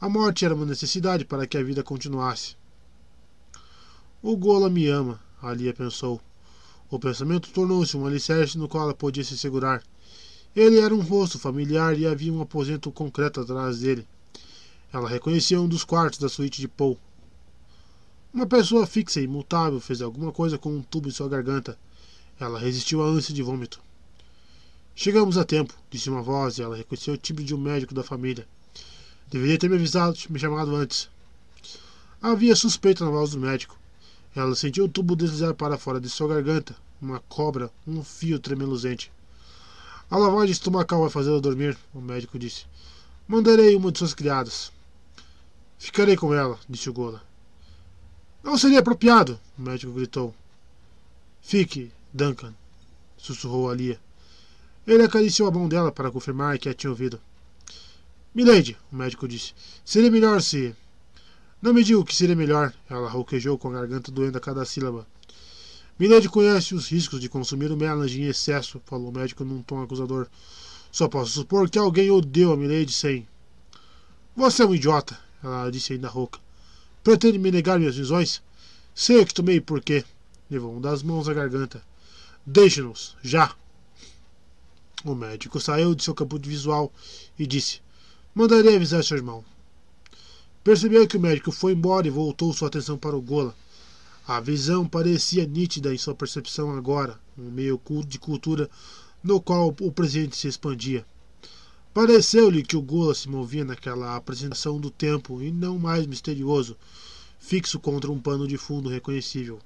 A 0.00 0.08
morte 0.08 0.44
era 0.44 0.54
uma 0.54 0.66
necessidade 0.66 1.24
para 1.24 1.46
que 1.46 1.56
a 1.56 1.62
vida 1.62 1.82
continuasse. 1.82 2.56
O 4.22 4.36
Gola 4.36 4.68
me 4.68 4.86
ama, 4.86 5.20
Alia 5.42 5.72
pensou. 5.72 6.20
O 6.90 6.98
pensamento 6.98 7.50
tornou-se 7.50 7.96
um 7.96 8.04
alicerce 8.04 8.58
no 8.58 8.68
qual 8.68 8.82
ela 8.82 8.94
podia 8.94 9.22
se 9.22 9.38
segurar. 9.38 9.80
Ele 10.56 10.80
era 10.80 10.92
um 10.92 11.00
rosto 11.00 11.38
familiar 11.38 11.96
e 11.96 12.04
havia 12.04 12.32
um 12.32 12.42
aposento 12.42 12.90
concreto 12.90 13.40
atrás 13.40 13.78
dele. 13.78 14.04
Ela 14.92 15.08
reconhecia 15.08 15.60
um 15.60 15.68
dos 15.68 15.84
quartos 15.84 16.18
da 16.18 16.28
suíte 16.28 16.60
de 16.60 16.66
Paul. 16.66 16.98
Uma 18.34 18.46
pessoa 18.46 18.88
fixa 18.88 19.20
e 19.20 19.24
imutável 19.24 19.80
fez 19.80 20.02
alguma 20.02 20.32
coisa 20.32 20.58
com 20.58 20.74
um 20.74 20.82
tubo 20.82 21.08
em 21.08 21.12
sua 21.12 21.28
garganta. 21.28 21.78
Ela 22.40 22.58
resistiu 22.58 23.02
à 23.02 23.06
ânsia 23.06 23.32
de 23.32 23.42
vômito. 23.42 23.80
Chegamos 24.96 25.38
a 25.38 25.44
tempo, 25.44 25.72
disse 25.88 26.10
uma 26.10 26.22
voz 26.22 26.58
e 26.58 26.62
ela 26.62 26.76
reconheceu 26.76 27.14
o 27.14 27.16
timbre 27.16 27.44
de 27.44 27.54
um 27.54 27.58
médico 27.58 27.94
da 27.94 28.02
família. 28.02 28.46
Deveria 29.30 29.58
ter 29.58 29.70
me 29.70 29.76
avisado, 29.76 30.18
me 30.28 30.38
chamado 30.40 30.74
antes. 30.74 31.08
Havia 32.20 32.56
suspeita 32.56 33.04
na 33.04 33.10
voz 33.12 33.30
do 33.30 33.38
médico. 33.38 33.79
Ela 34.34 34.54
sentiu 34.54 34.84
o 34.84 34.88
tubo 34.88 35.16
deslizar 35.16 35.54
para 35.54 35.76
fora 35.76 36.00
de 36.00 36.08
sua 36.08 36.28
garganta, 36.28 36.76
uma 37.02 37.20
cobra, 37.20 37.70
um 37.86 38.04
fio 38.04 38.38
tremeluzente. 38.38 39.10
A 40.10 40.16
lavagem 40.16 40.52
estomacal 40.52 41.00
vai 41.00 41.10
fazê-la 41.10 41.40
dormir, 41.40 41.76
o 41.92 42.00
médico 42.00 42.38
disse. 42.38 42.64
Mandarei 43.26 43.74
uma 43.76 43.90
de 43.90 43.98
suas 43.98 44.14
criadas. 44.14 44.72
Ficarei 45.78 46.16
com 46.16 46.34
ela, 46.34 46.58
disse 46.68 46.90
o 46.90 46.92
Gola. 46.92 47.22
Não 48.42 48.56
seria 48.56 48.80
apropriado, 48.80 49.38
o 49.58 49.62
médico 49.62 49.92
gritou. 49.92 50.34
Fique, 51.42 51.92
Duncan, 52.12 52.54
sussurrou 53.16 53.70
Alia. 53.70 54.00
Ele 54.86 55.02
acariciou 55.02 55.48
a 55.48 55.52
mão 55.52 55.68
dela 55.68 55.92
para 55.92 56.10
confirmar 56.10 56.58
que 56.58 56.68
a 56.68 56.74
tinha 56.74 56.90
ouvido. 56.90 57.20
Milady, 58.34 58.76
o 58.92 58.96
médico 58.96 59.26
disse, 59.28 59.54
seria 59.84 60.10
melhor 60.10 60.40
se. 60.40 60.74
Não 61.62 61.74
me 61.74 61.84
diga 61.84 61.98
o 61.98 62.04
que 62.04 62.16
seria 62.16 62.34
melhor, 62.34 62.72
ela 62.88 63.10
rouquejou 63.10 63.58
com 63.58 63.68
a 63.68 63.72
garganta 63.72 64.10
doendo 64.10 64.38
a 64.38 64.40
cada 64.40 64.64
sílaba. 64.64 65.06
Milady 65.98 66.26
conhece 66.26 66.74
os 66.74 66.88
riscos 66.88 67.20
de 67.20 67.28
consumir 67.28 67.70
o 67.70 67.76
melange 67.76 68.22
em 68.22 68.24
excesso, 68.24 68.80
falou 68.86 69.10
o 69.10 69.12
médico 69.12 69.44
num 69.44 69.62
tom 69.62 69.82
acusador. 69.82 70.26
Só 70.90 71.06
posso 71.06 71.32
supor 71.32 71.68
que 71.68 71.78
alguém 71.78 72.10
odeia 72.10 72.48
a 72.48 72.56
Milady 72.56 72.90
sem. 72.90 73.28
Você 74.34 74.62
é 74.62 74.66
um 74.66 74.74
idiota, 74.74 75.18
ela 75.44 75.68
disse 75.68 75.92
ainda 75.92 76.08
rouca. 76.08 76.40
Pretende 77.04 77.38
me 77.38 77.50
negar 77.50 77.78
minhas 77.78 77.96
visões? 77.96 78.42
Sei 78.94 79.20
o 79.20 79.26
que 79.26 79.34
tomei 79.34 79.56
e 79.56 79.60
por 79.60 79.82
quê. 79.82 80.02
Levou 80.50 80.74
um 80.74 80.80
das 80.80 81.02
mãos 81.02 81.28
à 81.28 81.34
garganta. 81.34 81.82
Deixe-nos, 82.46 83.18
já! 83.22 83.54
O 85.04 85.14
médico 85.14 85.60
saiu 85.60 85.94
de 85.94 86.02
seu 86.02 86.14
campo 86.14 86.38
de 86.38 86.48
visual 86.48 86.90
e 87.38 87.46
disse: 87.46 87.82
Mandarei 88.34 88.76
avisar 88.76 89.04
seu 89.04 89.18
irmão. 89.18 89.44
Percebeu 90.62 91.08
que 91.08 91.16
o 91.16 91.20
médico 91.20 91.50
foi 91.50 91.72
embora 91.72 92.06
e 92.06 92.10
voltou 92.10 92.52
sua 92.52 92.68
atenção 92.68 92.98
para 92.98 93.16
o 93.16 93.22
Gola. 93.22 93.54
A 94.26 94.40
visão 94.40 94.86
parecia 94.86 95.46
nítida 95.46 95.92
em 95.92 95.96
sua 95.96 96.14
percepção 96.14 96.70
agora, 96.76 97.18
um 97.38 97.50
meio 97.50 97.80
de 98.06 98.18
cultura 98.18 98.68
no 99.24 99.40
qual 99.40 99.74
o 99.80 99.90
presente 99.90 100.36
se 100.36 100.48
expandia. 100.48 101.04
Pareceu-lhe 101.94 102.62
que 102.62 102.76
o 102.76 102.82
Gola 102.82 103.14
se 103.14 103.28
movia 103.28 103.64
naquela 103.64 104.14
apresentação 104.14 104.78
do 104.78 104.90
tempo 104.90 105.40
e 105.42 105.50
não 105.50 105.78
mais 105.78 106.06
misterioso, 106.06 106.76
fixo 107.38 107.80
contra 107.80 108.12
um 108.12 108.20
pano 108.20 108.46
de 108.46 108.58
fundo 108.58 108.88
reconhecível. 108.90 109.58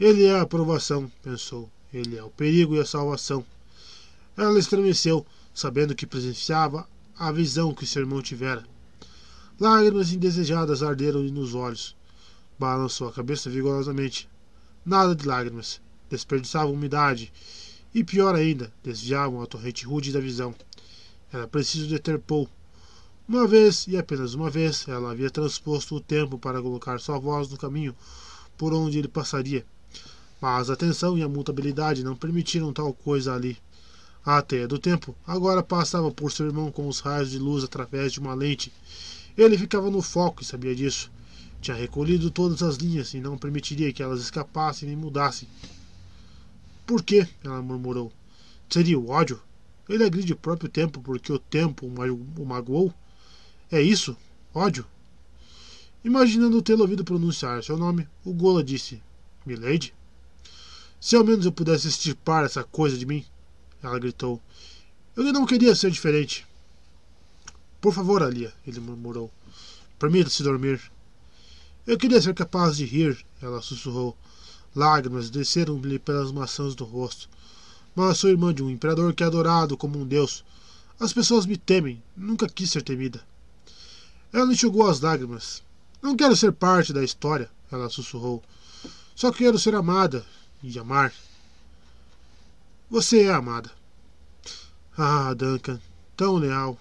Ele 0.00 0.24
é 0.24 0.34
a 0.34 0.42
aprovação, 0.42 1.10
pensou. 1.22 1.70
Ele 1.92 2.16
é 2.16 2.22
o 2.22 2.30
perigo 2.30 2.74
e 2.74 2.80
a 2.80 2.86
salvação. 2.86 3.44
Ela 4.36 4.58
estremeceu, 4.58 5.24
sabendo 5.54 5.94
que 5.94 6.06
presenciava 6.06 6.88
a 7.16 7.30
visão 7.30 7.72
que 7.72 7.86
seu 7.86 8.02
irmão 8.02 8.20
tivera. 8.20 8.64
Lágrimas 9.60 10.10
indesejadas 10.10 10.82
arderam-lhe 10.82 11.30
nos 11.30 11.54
olhos. 11.54 11.94
Balançou 12.58 13.08
a 13.08 13.12
cabeça 13.12 13.50
vigorosamente. 13.50 14.26
Nada 14.86 15.14
de 15.14 15.26
lágrimas. 15.28 15.82
Desperdiçavam 16.08 16.72
umidade. 16.72 17.30
E 17.94 18.02
pior 18.02 18.34
ainda, 18.34 18.72
desviavam 18.82 19.42
a 19.42 19.46
torrente 19.46 19.84
rude 19.84 20.12
da 20.12 20.18
visão. 20.18 20.54
Era 21.30 21.46
preciso 21.46 21.90
deter 21.90 22.18
Paul. 22.18 22.48
Uma 23.28 23.46
vez, 23.46 23.86
e 23.86 23.98
apenas 23.98 24.32
uma 24.32 24.48
vez, 24.48 24.88
ela 24.88 25.10
havia 25.10 25.28
transposto 25.28 25.94
o 25.94 26.00
tempo 26.00 26.38
para 26.38 26.62
colocar 26.62 26.98
sua 26.98 27.18
voz 27.18 27.50
no 27.50 27.58
caminho 27.58 27.94
por 28.56 28.72
onde 28.72 28.98
ele 28.98 29.08
passaria. 29.08 29.62
Mas 30.40 30.70
a 30.70 30.74
tensão 30.74 31.18
e 31.18 31.22
a 31.22 31.28
mutabilidade 31.28 32.02
não 32.02 32.16
permitiram 32.16 32.72
tal 32.72 32.94
coisa 32.94 33.34
ali. 33.34 33.58
A 34.24 34.40
teia 34.40 34.66
do 34.66 34.78
tempo 34.78 35.14
agora 35.26 35.62
passava 35.62 36.10
por 36.10 36.32
seu 36.32 36.46
irmão 36.46 36.72
com 36.72 36.88
os 36.88 37.00
raios 37.00 37.30
de 37.30 37.38
luz 37.38 37.62
através 37.62 38.10
de 38.10 38.20
uma 38.20 38.32
lente. 38.32 38.72
Ele 39.40 39.56
ficava 39.56 39.90
no 39.90 40.02
foco 40.02 40.42
e 40.42 40.44
sabia 40.44 40.76
disso. 40.76 41.10
Tinha 41.62 41.74
recolhido 41.74 42.30
todas 42.30 42.62
as 42.62 42.76
linhas 42.76 43.14
e 43.14 43.20
não 43.20 43.38
permitiria 43.38 43.90
que 43.90 44.02
elas 44.02 44.20
escapassem 44.20 44.86
nem 44.86 44.94
mudassem. 44.94 45.48
Por 46.86 47.02
quê? 47.02 47.26
ela 47.42 47.62
murmurou. 47.62 48.12
Seria 48.68 48.98
o 48.98 49.08
ódio? 49.08 49.40
Ele 49.88 50.04
agride 50.04 50.34
o 50.34 50.36
próprio 50.36 50.68
tempo 50.68 51.00
porque 51.00 51.32
o 51.32 51.38
tempo 51.38 51.86
o 51.86 52.44
magoou? 52.44 52.92
É 53.72 53.80
isso? 53.80 54.14
Ódio? 54.52 54.84
Imaginando 56.04 56.60
tê-lo 56.60 56.82
ouvido 56.82 57.02
pronunciar 57.02 57.64
seu 57.64 57.78
nome, 57.78 58.06
o 58.22 58.34
Gola 58.34 58.62
disse: 58.62 59.02
Milady? 59.46 59.94
Se 61.00 61.16
ao 61.16 61.24
menos 61.24 61.46
eu 61.46 61.52
pudesse 61.52 61.88
extirpar 61.88 62.44
essa 62.44 62.62
coisa 62.62 62.98
de 62.98 63.06
mim, 63.06 63.24
ela 63.82 63.98
gritou. 63.98 64.38
Eu 65.16 65.32
não 65.32 65.46
queria 65.46 65.74
ser 65.74 65.90
diferente. 65.90 66.46
Por 67.80 67.94
favor, 67.94 68.22
Alia, 68.22 68.52
ele 68.66 68.80
murmurou. 68.80 69.30
Permita-se 69.98 70.42
dormir. 70.42 70.80
Eu 71.86 71.96
queria 71.96 72.20
ser 72.20 72.34
capaz 72.34 72.76
de 72.76 72.84
rir, 72.84 73.24
ela 73.40 73.62
sussurrou. 73.62 74.16
Lágrimas 74.74 75.30
desceram-lhe 75.30 75.98
pelas 75.98 76.30
maçãs 76.30 76.74
do 76.74 76.84
rosto. 76.84 77.28
Mas 77.94 78.18
sou 78.18 78.30
irmã 78.30 78.52
de 78.52 78.62
um 78.62 78.70
imperador 78.70 79.14
que 79.14 79.22
é 79.22 79.26
adorado 79.26 79.76
como 79.76 79.98
um 79.98 80.06
deus. 80.06 80.44
As 80.98 81.12
pessoas 81.12 81.46
me 81.46 81.56
temem. 81.56 82.02
Nunca 82.16 82.48
quis 82.48 82.70
ser 82.70 82.82
temida. 82.82 83.22
Ela 84.32 84.52
enxugou 84.52 84.88
as 84.88 85.00
lágrimas. 85.00 85.62
Não 86.02 86.16
quero 86.16 86.36
ser 86.36 86.52
parte 86.52 86.92
da 86.92 87.02
história, 87.02 87.50
ela 87.70 87.90
sussurrou. 87.90 88.42
Só 89.14 89.32
quero 89.32 89.58
ser 89.58 89.74
amada 89.74 90.24
e 90.62 90.78
amar. 90.78 91.12
Você 92.90 93.24
é 93.24 93.32
amada. 93.32 93.70
Ah, 94.96 95.34
Duncan, 95.34 95.80
tão 96.16 96.36
leal, 96.36 96.78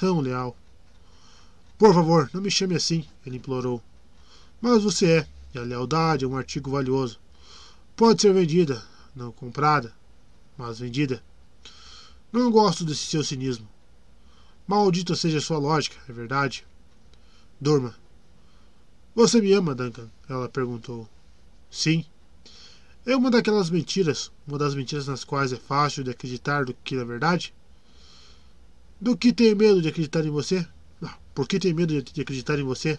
tão 0.00 0.18
leal. 0.18 0.56
Por 1.76 1.92
favor, 1.92 2.30
não 2.32 2.40
me 2.40 2.50
chame 2.50 2.74
assim, 2.74 3.06
ele 3.26 3.36
implorou. 3.36 3.82
Mas 4.58 4.82
você 4.82 5.18
é, 5.18 5.28
e 5.54 5.58
a 5.58 5.62
lealdade 5.62 6.24
é 6.24 6.28
um 6.28 6.38
artigo 6.38 6.70
valioso. 6.70 7.20
Pode 7.94 8.22
ser 8.22 8.32
vendida, 8.32 8.82
não 9.14 9.30
comprada, 9.30 9.92
mas 10.56 10.78
vendida. 10.78 11.22
Não 12.32 12.50
gosto 12.50 12.82
desse 12.82 13.04
seu 13.04 13.22
cinismo. 13.22 13.68
Maldita 14.66 15.14
seja 15.14 15.38
sua 15.38 15.58
lógica, 15.58 15.96
é 16.08 16.12
verdade. 16.12 16.64
Durma. 17.60 17.94
Você 19.14 19.38
me 19.38 19.52
ama, 19.52 19.74
Duncan? 19.74 20.08
Ela 20.26 20.48
perguntou. 20.48 21.06
Sim. 21.70 22.06
É 23.04 23.14
uma 23.14 23.30
daquelas 23.30 23.68
mentiras, 23.68 24.32
uma 24.48 24.56
das 24.56 24.74
mentiras 24.74 25.08
nas 25.08 25.24
quais 25.24 25.52
é 25.52 25.56
fácil 25.56 26.02
de 26.02 26.10
acreditar 26.10 26.64
do 26.64 26.72
que 26.72 26.96
na 26.96 27.04
verdade? 27.04 27.52
Do 29.00 29.16
que 29.16 29.32
tenho 29.32 29.56
medo 29.56 29.80
de 29.80 29.88
acreditar 29.88 30.24
em 30.24 30.30
você? 30.30 30.66
Ah, 31.02 31.16
por 31.34 31.48
que 31.48 31.58
tenho 31.58 31.74
medo 31.74 32.02
de 32.02 32.20
acreditar 32.20 32.58
em 32.58 32.62
você? 32.62 32.98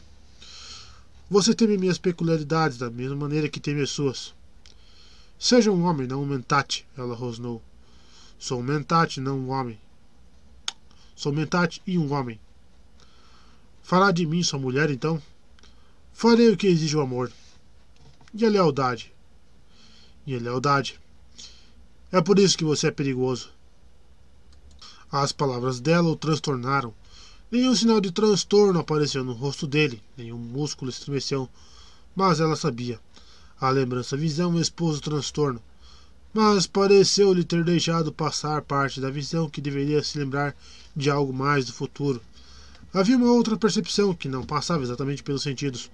Você 1.30 1.54
teme 1.54 1.78
minhas 1.78 1.98
peculiaridades 1.98 2.78
da 2.78 2.90
mesma 2.90 3.16
maneira 3.16 3.48
que 3.48 3.60
teme 3.60 3.82
as 3.82 3.92
suas. 3.92 4.34
Seja 5.38 5.72
um 5.72 5.84
homem, 5.84 6.08
não 6.08 6.24
um 6.24 6.26
mentate, 6.26 6.86
ela 6.98 7.16
rosnou. 7.16 7.62
Sou 8.38 8.60
um 8.60 8.64
mentate, 8.64 9.22
não 9.22 9.40
um 9.40 9.50
homem. 9.50 9.80
Sou 11.16 11.32
mentate 11.32 11.82
e 11.86 11.98
um 11.98 12.12
homem. 12.12 12.40
Falar 13.84 14.12
de 14.12 14.26
mim, 14.26 14.44
sua 14.44 14.60
mulher, 14.60 14.90
então? 14.90 15.22
Farei 16.14 16.50
o 16.50 16.58
que 16.58 16.68
exige 16.68 16.98
o 16.98 17.02
amor. 17.02 17.32
E 18.34 18.46
a 18.46 18.50
lealdade? 18.50 19.14
e 20.26 20.36
a 20.36 20.40
lealdade. 20.40 21.00
É 22.12 22.22
por 22.22 22.38
isso 22.40 22.58
que 22.58 22.64
você 22.64 22.88
é 22.88 22.92
perigoso. 22.92 23.52
As 25.12 25.34
palavras 25.34 25.82
dela 25.82 26.10
o 26.10 26.16
transtornaram. 26.16 26.94
Nenhum 27.52 27.76
sinal 27.76 28.00
de 28.00 28.12
transtorno 28.12 28.80
apareceu 28.80 29.26
no 29.26 29.34
rosto 29.34 29.68
dele, 29.68 30.02
nenhum 30.16 30.38
músculo 30.38 30.90
estremeceu. 30.90 31.50
Mas 32.16 32.40
ela 32.40 32.56
sabia. 32.56 32.98
A 33.60 33.70
lembrança 33.70 34.16
visão 34.16 34.58
expôs 34.58 35.00
o 35.00 35.02
transtorno. 35.02 35.62
Mas 36.34 36.66
pareceu-lhe 36.66 37.44
ter 37.44 37.62
deixado 37.66 38.14
passar 38.14 38.62
parte 38.62 39.02
da 39.02 39.10
visão 39.10 39.50
que 39.50 39.60
deveria 39.60 40.02
se 40.02 40.18
lembrar 40.18 40.56
de 40.96 41.10
algo 41.10 41.34
mais 41.34 41.66
do 41.66 41.74
futuro. 41.74 42.22
Havia 42.94 43.18
uma 43.18 43.34
outra 43.34 43.58
percepção 43.58 44.14
que 44.14 44.30
não 44.30 44.46
passava 44.46 44.84
exatamente 44.84 45.24
pelos 45.24 45.44
sentidos. 45.44 45.92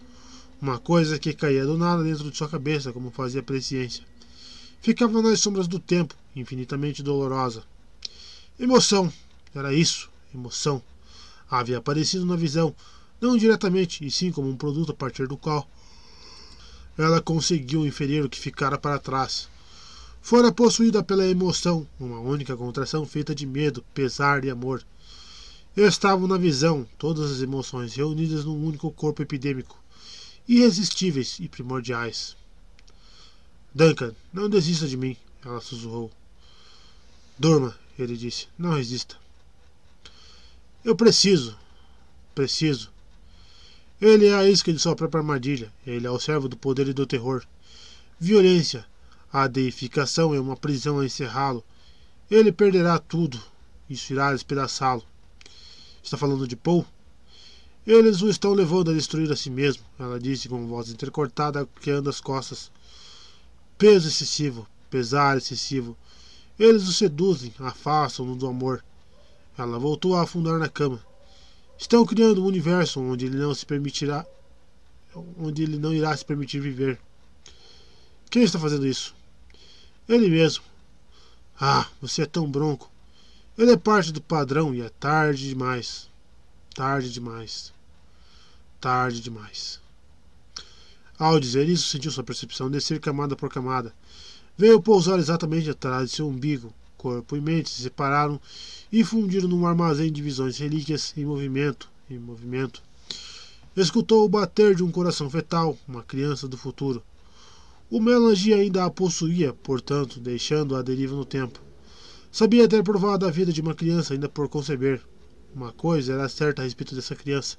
Uma 0.61 0.77
coisa 0.77 1.17
que 1.17 1.33
caía 1.33 1.65
do 1.65 1.75
nada 1.75 2.03
dentro 2.03 2.29
de 2.29 2.37
sua 2.37 2.47
cabeça, 2.47 2.93
como 2.93 3.09
fazia 3.09 3.41
presciência. 3.41 4.03
Ficava 4.79 5.23
nas 5.23 5.39
sombras 5.39 5.67
do 5.67 5.79
tempo, 5.79 6.13
infinitamente 6.35 7.01
dolorosa. 7.01 7.63
Emoção. 8.59 9.13
Era 9.53 9.71
isso, 9.73 10.09
emoção. 10.33 10.81
Havia 11.49 11.77
aparecido 11.77 12.25
na 12.25 12.35
visão, 12.35 12.75
não 13.21 13.37
diretamente, 13.37 14.05
e 14.05 14.09
sim 14.09 14.31
como 14.31 14.49
um 14.49 14.57
produto 14.57 14.91
a 14.91 14.95
partir 14.95 15.27
do 15.27 15.37
qual 15.37 15.67
ela 16.97 17.21
conseguiu 17.21 17.85
inferir 17.85 18.25
o 18.25 18.29
que 18.29 18.39
ficara 18.39 18.77
para 18.77 18.97
trás. 18.97 19.47
Fora 20.21 20.51
possuída 20.51 21.03
pela 21.03 21.25
emoção, 21.25 21.87
uma 21.99 22.19
única 22.19 22.57
contração 22.57 23.05
feita 23.05 23.33
de 23.33 23.45
medo, 23.45 23.85
pesar 23.93 24.43
e 24.43 24.49
amor. 24.49 24.83
Estavam 25.75 26.27
na 26.27 26.37
visão 26.37 26.87
todas 26.97 27.31
as 27.31 27.41
emoções 27.41 27.93
reunidas 27.93 28.43
num 28.43 28.65
único 28.65 28.91
corpo 28.91 29.21
epidêmico, 29.21 29.81
irresistíveis 30.47 31.37
e 31.39 31.47
primordiais. 31.47 32.35
Duncan, 33.73 34.13
não 34.33 34.49
desista 34.49 34.87
de 34.87 34.97
mim, 34.97 35.15
ela 35.45 35.61
sussurrou. 35.61 36.11
Durma, 37.37 37.77
ele 37.97 38.17
disse. 38.17 38.47
Não 38.57 38.73
resista. 38.73 39.15
Eu 40.83 40.95
preciso. 40.95 41.57
Preciso. 42.35 42.91
Ele 43.99 44.27
é 44.27 44.35
a 44.35 44.47
isca 44.47 44.71
de 44.71 44.79
sua 44.79 44.95
própria 44.95 45.19
armadilha. 45.19 45.73
Ele 45.85 46.05
é 46.05 46.11
o 46.11 46.19
servo 46.19 46.47
do 46.47 46.55
poder 46.55 46.87
e 46.87 46.93
do 46.93 47.07
terror. 47.07 47.43
Violência. 48.19 48.85
A 49.31 49.47
deificação 49.47 50.33
é 50.33 50.39
uma 50.39 50.55
prisão 50.55 50.99
a 50.99 51.05
encerrá-lo. 51.05 51.63
Ele 52.29 52.51
perderá 52.51 52.99
tudo. 52.99 53.41
Isso 53.89 54.13
irá 54.13 54.31
despedaçá-lo. 54.31 55.03
Está 56.03 56.17
falando 56.17 56.47
de 56.47 56.55
Paul? 56.55 56.85
Eles 57.87 58.21
o 58.21 58.29
estão 58.29 58.51
levando 58.51 58.91
a 58.91 58.93
destruir 58.93 59.31
a 59.31 59.35
si 59.35 59.49
mesmo, 59.49 59.81
ela 59.97 60.19
disse 60.19 60.49
com 60.49 60.67
voz 60.67 60.89
entrecortada, 60.89 61.65
anda 61.87 62.09
as 62.09 62.19
costas. 62.19 62.69
Peso 63.77 64.09
excessivo, 64.09 64.67
pesar 64.89 65.37
excessivo. 65.37 65.97
Eles 66.59 66.87
o 66.87 66.93
seduzem, 66.93 67.53
afastam-no 67.59 68.35
do 68.35 68.47
amor. 68.47 68.83
Ela 69.57 69.77
voltou 69.77 70.15
a 70.15 70.23
afundar 70.23 70.57
na 70.57 70.67
cama. 70.67 71.03
Estão 71.77 72.05
criando 72.05 72.43
um 72.43 72.47
universo 72.47 72.99
onde 72.99 73.25
ele 73.25 73.37
não 73.37 73.53
se 73.53 73.65
permitirá. 73.65 74.25
onde 75.37 75.63
ele 75.63 75.77
não 75.77 75.93
irá 75.93 76.15
se 76.15 76.25
permitir 76.25 76.59
viver. 76.59 76.99
Quem 78.29 78.43
está 78.43 78.59
fazendo 78.59 78.85
isso? 78.85 79.15
Ele 80.07 80.29
mesmo. 80.29 80.63
Ah, 81.59 81.87
você 82.01 82.23
é 82.23 82.25
tão 82.25 82.49
bronco. 82.49 82.91
Ele 83.57 83.71
é 83.71 83.77
parte 83.77 84.11
do 84.11 84.21
padrão 84.21 84.73
e 84.73 84.81
é 84.81 84.89
tarde 84.89 85.49
demais. 85.49 86.09
Tarde 86.73 87.11
demais. 87.11 87.73
Tarde 88.79 89.21
demais. 89.21 89.79
Ao 91.17 91.39
dizer 91.39 91.67
isso, 91.67 91.87
sentiu 91.87 92.11
sua 92.11 92.23
percepção 92.23 92.69
descer 92.69 92.99
camada 92.99 93.35
por 93.35 93.49
camada. 93.49 93.93
Veio 94.57 94.81
pousar 94.81 95.19
exatamente 95.19 95.69
atrás 95.69 96.09
de 96.09 96.15
seu 96.15 96.27
umbigo. 96.27 96.73
Corpo 96.97 97.37
e 97.37 97.41
mente 97.41 97.69
se 97.69 97.83
separaram 97.83 98.41
e 98.91 99.03
fundiram 99.03 99.47
num 99.47 99.67
armazém 99.67 100.11
de 100.11 100.19
visões 100.19 100.57
relíquias 100.57 101.13
em 101.15 101.25
movimento, 101.25 101.87
em 102.09 102.17
movimento. 102.17 102.81
Escutou 103.75 104.25
o 104.25 104.29
bater 104.29 104.73
de 104.73 104.83
um 104.83 104.89
coração 104.89 105.29
fetal, 105.29 105.77
uma 105.87 106.01
criança 106.01 106.47
do 106.47 106.57
futuro. 106.57 107.03
O 107.87 108.01
Melange 108.01 108.51
ainda 108.51 108.83
a 108.83 108.89
possuía, 108.89 109.53
portanto, 109.53 110.19
deixando-a 110.19 110.81
deriva 110.81 111.15
no 111.15 111.23
tempo. 111.23 111.61
Sabia 112.31 112.67
ter 112.67 112.83
provado 112.83 113.27
a 113.27 113.31
vida 113.31 113.53
de 113.53 113.61
uma 113.61 113.75
criança 113.75 114.15
ainda 114.15 114.27
por 114.27 114.49
conceber. 114.49 114.99
Uma 115.53 115.71
coisa 115.71 116.13
era 116.13 116.27
certa 116.27 116.63
a 116.63 116.65
respeito 116.65 116.95
dessa 116.95 117.15
criança. 117.15 117.57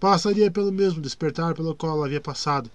Passaria 0.00 0.50
pelo 0.50 0.72
mesmo 0.72 1.02
despertar 1.02 1.54
pelo 1.54 1.74
qual 1.74 1.98
ela 1.98 2.06
havia 2.06 2.20
passado. 2.20 2.70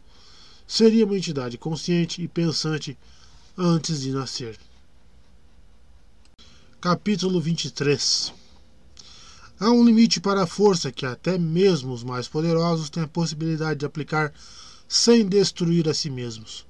Seria 0.67 1.05
uma 1.05 1.17
entidade 1.17 1.57
consciente 1.57 2.21
e 2.21 2.27
pensante 2.27 2.95
antes 3.61 3.99
de 3.99 4.13
nascer. 4.13 4.57
Capítulo 6.79 7.41
23 7.41 8.33
Há 9.59 9.69
um 9.69 9.83
limite 9.83 10.21
para 10.21 10.43
a 10.43 10.47
força 10.47 10.93
que 10.93 11.05
até 11.05 11.37
mesmo 11.37 11.91
os 11.91 12.01
mais 12.01 12.25
poderosos 12.25 12.89
têm 12.89 13.03
a 13.03 13.07
possibilidade 13.07 13.81
de 13.81 13.85
aplicar 13.85 14.33
sem 14.87 15.27
destruir 15.27 15.89
a 15.89 15.93
si 15.93 16.09
mesmos. 16.09 16.65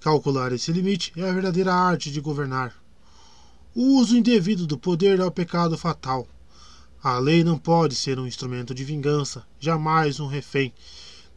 Calcular 0.00 0.52
esse 0.52 0.72
limite 0.72 1.12
é 1.16 1.28
a 1.28 1.32
verdadeira 1.34 1.74
arte 1.74 2.10
de 2.10 2.18
governar. 2.18 2.74
O 3.74 3.98
uso 3.98 4.16
indevido 4.16 4.66
do 4.66 4.78
poder 4.78 5.20
é 5.20 5.24
o 5.26 5.30
pecado 5.30 5.76
fatal. 5.76 6.26
A 7.02 7.18
lei 7.18 7.44
não 7.44 7.58
pode 7.58 7.94
ser 7.94 8.18
um 8.18 8.26
instrumento 8.26 8.74
de 8.74 8.84
vingança, 8.84 9.46
jamais 9.60 10.18
um 10.18 10.26
refém, 10.26 10.72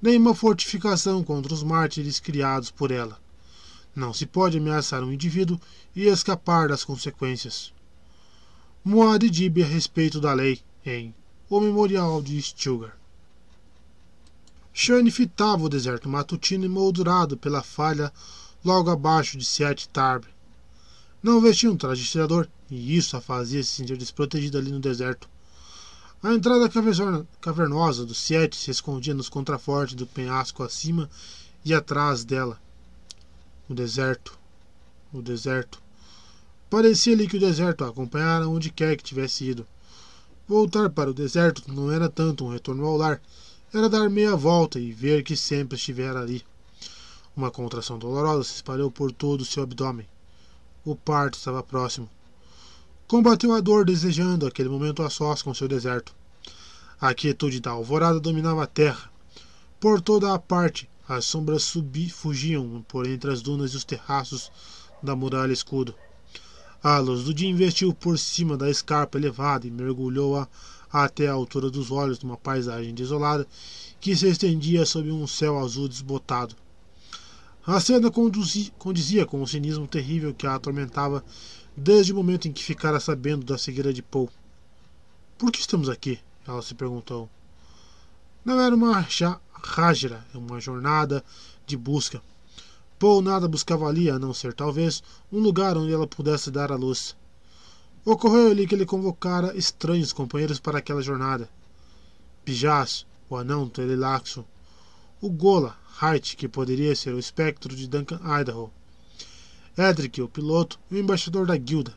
nem 0.01 0.17
uma 0.17 0.33
fortificação 0.33 1.21
contra 1.21 1.53
os 1.53 1.63
mártires 1.63 2.21
criados 2.21 2.71
por 2.71 2.91
ela. 2.91 3.19
Não 3.95 4.13
se 4.13 4.25
pode 4.25 4.57
ameaçar 4.57 5.03
um 5.03 5.11
indivíduo 5.11 5.59
e 5.95 6.05
escapar 6.05 6.69
das 6.69 6.83
consequências. 6.83 7.73
Muad'Dib 8.83 9.61
a 9.63 9.65
respeito 9.65 10.21
da 10.21 10.33
lei, 10.33 10.61
em 10.85 11.13
O 11.49 11.59
Memorial 11.59 12.21
de 12.21 12.41
Stilgar. 12.41 12.97
Shane 14.73 15.11
fitava 15.11 15.63
o 15.63 15.69
deserto 15.69 16.07
matutino 16.07 16.65
emoldurado 16.65 17.35
pela 17.35 17.61
falha 17.61 18.13
logo 18.63 18.89
abaixo 18.89 19.37
de 19.37 19.45
Siet 19.45 19.89
Tarb, 19.89 20.25
não 21.21 21.41
vestia 21.41 21.69
um 21.69 21.75
traje 21.75 22.05
tirador, 22.05 22.47
e 22.71 22.95
isso 22.95 23.17
a 23.17 23.21
fazia 23.21 23.61
se 23.61 23.71
sentir 23.71 23.97
desprotegida 23.97 24.57
ali 24.57 24.71
no 24.71 24.79
deserto. 24.79 25.29
A 26.23 26.33
entrada 26.33 26.69
cavernosa 27.41 28.05
do 28.05 28.15
Siete 28.15 28.55
se 28.55 28.71
escondia 28.71 29.13
nos 29.13 29.27
contrafortes 29.27 29.95
do 29.95 30.07
penhasco 30.07 30.63
acima 30.63 31.09
e 31.65 31.73
atrás 31.73 32.23
dela. 32.23 32.57
O 33.69 33.73
deserto. 33.75 34.35
O 35.13 35.21
deserto. 35.21 35.79
Parecia-lhe 36.71 37.27
que 37.27 37.37
o 37.37 37.39
deserto 37.39 37.83
a 37.83 37.89
acompanhara 37.89 38.47
onde 38.47 38.71
quer 38.71 38.97
que 38.97 39.03
tivesse 39.03 39.45
ido. 39.45 39.67
Voltar 40.47 40.89
para 40.89 41.11
o 41.11 41.13
deserto 41.13 41.71
não 41.71 41.91
era 41.91 42.09
tanto 42.09 42.43
um 42.43 42.49
retorno 42.49 42.83
ao 42.83 42.97
lar, 42.97 43.21
era 43.71 43.87
dar 43.87 44.09
meia 44.09 44.35
volta 44.35 44.79
e 44.79 44.91
ver 44.91 45.23
que 45.23 45.37
sempre 45.37 45.77
estivera 45.77 46.19
ali. 46.19 46.43
Uma 47.37 47.51
contração 47.51 47.99
dolorosa 47.99 48.43
se 48.43 48.55
espalhou 48.55 48.89
por 48.89 49.11
todo 49.11 49.41
o 49.41 49.45
seu 49.45 49.61
abdômen. 49.61 50.07
O 50.83 50.95
parto 50.95 51.37
estava 51.37 51.61
próximo. 51.61 52.09
Combateu 53.07 53.53
a 53.53 53.59
dor 53.59 53.85
desejando 53.85 54.47
aquele 54.47 54.69
momento 54.69 55.03
a 55.03 55.11
sós 55.11 55.43
com 55.43 55.53
seu 55.53 55.67
deserto. 55.67 56.15
A 56.99 57.13
quietude 57.13 57.59
da 57.59 57.69
alvorada 57.69 58.19
dominava 58.19 58.63
a 58.63 58.67
terra. 58.67 59.11
Por 59.79 60.01
toda 60.01 60.33
a 60.33 60.39
parte, 60.39 60.88
as 61.09 61.25
sombras 61.25 61.63
subi, 61.63 62.07
fugiam 62.07 62.85
por 62.87 63.07
entre 63.07 63.31
as 63.31 63.41
dunas 63.41 63.73
e 63.73 63.77
os 63.77 63.83
terraços 63.83 64.51
da 65.01 65.15
muralha 65.15 65.51
escudo. 65.51 65.95
A 66.83 66.99
luz 66.99 67.23
do 67.23 67.33
dia 67.33 67.49
investiu 67.49 67.91
por 67.93 68.17
cima 68.19 68.55
da 68.55 68.69
escarpa 68.69 69.17
elevada 69.17 69.65
e 69.65 69.71
mergulhou-a 69.71 70.47
até 70.93 71.27
a 71.27 71.33
altura 71.33 71.69
dos 71.71 71.89
olhos 71.89 72.19
numa 72.21 72.37
paisagem 72.37 72.93
desolada 72.93 73.47
que 73.99 74.15
se 74.15 74.27
estendia 74.27 74.85
sob 74.85 75.11
um 75.11 75.25
céu 75.25 75.57
azul 75.57 75.87
desbotado. 75.87 76.55
A 77.65 77.79
cena 77.79 78.11
conduzia, 78.11 78.71
condizia 78.77 79.25
com 79.25 79.41
o 79.41 79.47
cinismo 79.47 79.87
terrível 79.87 80.33
que 80.33 80.45
a 80.45 80.55
atormentava 80.55 81.23
desde 81.75 82.13
o 82.13 82.15
momento 82.15 82.47
em 82.47 82.51
que 82.51 82.63
ficara 82.63 82.99
sabendo 82.99 83.45
da 83.45 83.57
cegueira 83.57 83.91
de 83.91 84.03
Paul. 84.03 84.29
Por 85.39 85.51
que 85.51 85.59
estamos 85.59 85.89
aqui? 85.89 86.19
Ela 86.47 86.61
se 86.61 86.75
perguntou. 86.75 87.29
Não 88.49 88.59
era 88.59 88.75
uma 88.75 89.05
rágira, 89.61 90.25
uma 90.33 90.59
jornada 90.59 91.23
de 91.67 91.77
busca. 91.77 92.19
Paul 92.97 93.21
nada 93.21 93.47
buscava 93.47 93.85
ali, 93.85 94.09
a 94.09 94.17
não 94.17 94.33
ser 94.33 94.55
talvez 94.55 95.03
um 95.31 95.37
lugar 95.37 95.77
onde 95.77 95.93
ela 95.93 96.07
pudesse 96.07 96.49
dar 96.49 96.71
a 96.71 96.75
luz. 96.75 97.15
Ocorreu-lhe 98.03 98.65
que 98.65 98.73
ele 98.73 98.87
convocara 98.87 99.55
estranhos 99.55 100.11
companheiros 100.11 100.59
para 100.59 100.79
aquela 100.79 101.03
jornada. 101.03 101.47
Pijas, 102.43 103.05
o 103.29 103.37
anão 103.37 103.69
Telelaxo, 103.69 104.43
o 105.21 105.29
Gola, 105.29 105.77
Hart, 106.01 106.35
que 106.35 106.47
poderia 106.47 106.95
ser 106.95 107.13
o 107.13 107.19
espectro 107.19 107.75
de 107.75 107.87
Duncan 107.87 108.19
Idaho, 108.41 108.71
Edric, 109.77 110.19
o 110.23 110.27
piloto, 110.27 110.79
e 110.89 110.95
o 110.95 110.99
embaixador 110.99 111.45
da 111.45 111.55
guilda. 111.55 111.93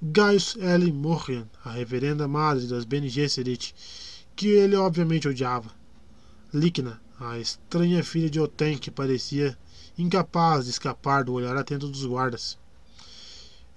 Gaius 0.00 0.56
L. 0.56 0.90
Morrian, 0.90 1.46
a 1.62 1.72
reverenda 1.72 2.26
madre 2.26 2.66
das 2.66 2.86
Bene 2.86 3.10
Gesserit, 3.10 3.74
que 4.36 4.48
ele 4.48 4.76
obviamente 4.76 5.28
odiava. 5.28 5.70
Likna, 6.52 7.00
a 7.20 7.38
estranha 7.38 8.02
filha 8.02 8.28
de 8.28 8.40
Oten, 8.40 8.76
que 8.78 8.90
parecia 8.90 9.56
incapaz 9.96 10.64
de 10.64 10.70
escapar 10.70 11.24
do 11.24 11.32
olhar 11.32 11.56
atento 11.56 11.88
dos 11.88 12.04
guardas. 12.04 12.58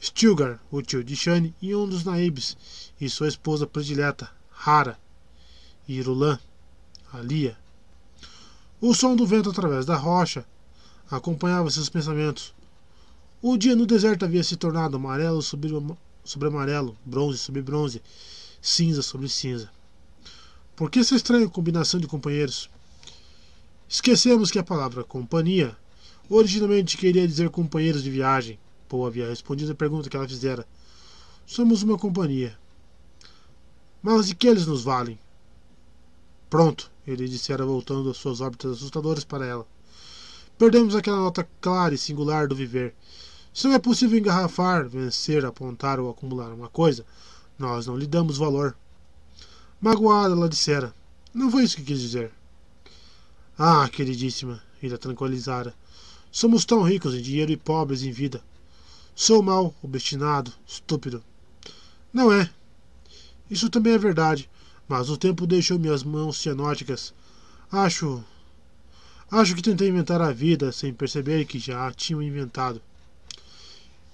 Stilgar, 0.01 0.59
o 0.71 0.81
tio 0.81 1.03
de 1.03 1.15
Shane, 1.15 1.55
e 1.61 1.75
um 1.75 1.87
dos 1.87 2.03
naibes, 2.03 2.57
e 2.99 3.09
sua 3.09 3.27
esposa 3.27 3.65
predileta, 3.65 4.29
Hara, 4.65 4.99
e 5.87 5.95
Irulan, 5.95 6.39
Alia. 7.11 7.57
O 8.79 8.93
som 8.93 9.15
do 9.15 9.25
vento 9.25 9.49
através 9.49 9.85
da 9.85 9.95
rocha 9.95 10.45
acompanhava 11.09 11.69
seus 11.71 11.89
pensamentos. 11.89 12.53
O 13.41 13.57
dia 13.57 13.75
no 13.75 13.85
deserto 13.85 14.25
havia 14.25 14.43
se 14.43 14.55
tornado 14.55 14.97
amarelo 14.97 15.41
sobre, 15.41 15.69
sobre 16.23 16.47
amarelo, 16.47 16.97
bronze 17.05 17.37
sobre 17.37 17.61
bronze, 17.61 18.01
cinza 18.61 19.01
sobre 19.01 19.29
cinza. 19.29 19.71
Por 20.77 20.91
que 20.91 20.99
essa 20.99 21.15
estranha 21.15 21.49
combinação 21.49 21.99
de 21.99 22.05
companheiros? 22.05 22.69
Esquecemos 23.89 24.51
que 24.51 24.59
a 24.59 24.63
palavra 24.63 25.03
companhia 25.03 25.75
originalmente 26.29 26.97
queria 26.97 27.27
dizer 27.27 27.49
companheiros 27.49 28.03
de 28.03 28.11
viagem. 28.11 28.59
Poe 28.87 29.07
havia 29.07 29.27
respondido 29.27 29.71
a 29.71 29.75
pergunta 29.75 30.07
que 30.07 30.15
ela 30.15 30.27
fizera. 30.27 30.67
Somos 31.47 31.81
uma 31.81 31.97
companhia. 31.97 32.55
Mas 34.03 34.27
de 34.27 34.35
que 34.35 34.47
eles 34.47 34.67
nos 34.67 34.83
valem? 34.83 35.17
Pronto, 36.47 36.91
ele 37.07 37.27
dissera 37.27 37.65
voltando 37.65 38.11
as 38.11 38.17
suas 38.17 38.39
órbitas 38.39 38.73
assustadoras 38.73 39.23
para 39.23 39.47
ela. 39.47 39.65
Perdemos 40.59 40.93
aquela 40.93 41.17
nota 41.17 41.49
clara 41.59 41.95
e 41.95 41.97
singular 41.97 42.47
do 42.47 42.55
viver. 42.55 42.93
Se 43.51 43.65
não 43.65 43.73
é 43.73 43.79
possível 43.79 44.19
engarrafar, 44.19 44.87
vencer, 44.87 45.43
apontar 45.43 45.99
ou 45.99 46.07
acumular 46.07 46.53
uma 46.53 46.69
coisa, 46.69 47.03
nós 47.57 47.87
não 47.87 47.97
lhe 47.97 48.05
damos 48.05 48.37
valor. 48.37 48.77
Magoada, 49.79 50.33
ela 50.33 50.49
dissera. 50.49 50.93
Não 51.33 51.51
foi 51.51 51.63
isso 51.63 51.75
que 51.75 51.83
quis 51.83 52.01
dizer. 52.01 52.31
Ah, 53.57 53.87
queridíssima, 53.87 54.61
ele 54.81 54.95
a 54.95 54.97
tranquilizara. 54.97 55.73
Somos 56.31 56.65
tão 56.65 56.81
ricos 56.81 57.13
em 57.13 57.21
dinheiro 57.21 57.51
e 57.51 57.57
pobres 57.57 58.01
em 58.01 58.11
vida. 58.11 58.41
Sou 59.15 59.41
mau, 59.41 59.73
obstinado, 59.81 60.51
estúpido. 60.65 61.23
Não 62.11 62.31
é. 62.31 62.49
Isso 63.49 63.69
também 63.69 63.93
é 63.93 63.97
verdade, 63.97 64.49
mas 64.87 65.09
o 65.09 65.17
tempo 65.17 65.47
deixou 65.47 65.79
minhas 65.79 66.03
mãos 66.03 66.37
cianóticas. 66.37 67.13
Acho. 67.71 68.23
Acho 69.29 69.55
que 69.55 69.61
tentei 69.61 69.89
inventar 69.89 70.21
a 70.21 70.31
vida 70.31 70.71
sem 70.71 70.93
perceber 70.93 71.45
que 71.45 71.59
já 71.59 71.87
a 71.87 71.91
tinham 71.91 72.21
inventado. 72.21 72.81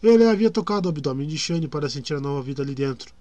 Ele 0.01 0.25
havia 0.25 0.51
tocado 0.51 0.87
o 0.87 0.91
abdômen 0.91 1.27
de 1.27 1.37
Shane 1.37 1.67
para 1.67 1.89
sentir 1.89 2.15
a 2.15 2.19
nova 2.19 2.41
vida 2.41 2.61
ali 2.61 2.75
dentro. 2.75 3.13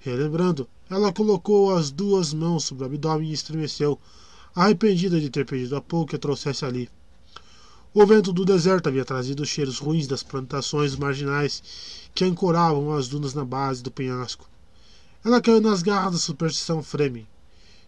Relembrando, 0.00 0.68
ela 0.88 1.12
colocou 1.12 1.74
as 1.74 1.90
duas 1.90 2.32
mãos 2.32 2.64
sobre 2.64 2.84
o 2.84 2.86
abdômen 2.86 3.28
e 3.28 3.32
estremeceu, 3.32 3.98
arrependida 4.54 5.20
de 5.20 5.28
ter 5.28 5.44
pedido 5.44 5.76
a 5.76 5.80
pouco 5.80 6.10
que 6.10 6.16
a 6.16 6.18
trouxesse 6.18 6.64
ali. 6.64 6.88
O 7.92 8.06
vento 8.06 8.32
do 8.32 8.44
deserto 8.44 8.88
havia 8.88 9.04
trazido 9.04 9.42
os 9.42 9.48
cheiros 9.48 9.78
ruins 9.78 10.06
das 10.06 10.22
plantações 10.22 10.94
marginais 10.94 11.62
que 12.14 12.24
ancoravam 12.24 12.92
as 12.92 13.08
dunas 13.08 13.34
na 13.34 13.44
base 13.44 13.82
do 13.82 13.90
penhasco. 13.90 14.48
Ela 15.24 15.40
caiu 15.40 15.60
nas 15.60 15.82
garras 15.82 16.12
da 16.12 16.18
superstição 16.18 16.80
Fremen. 16.80 17.26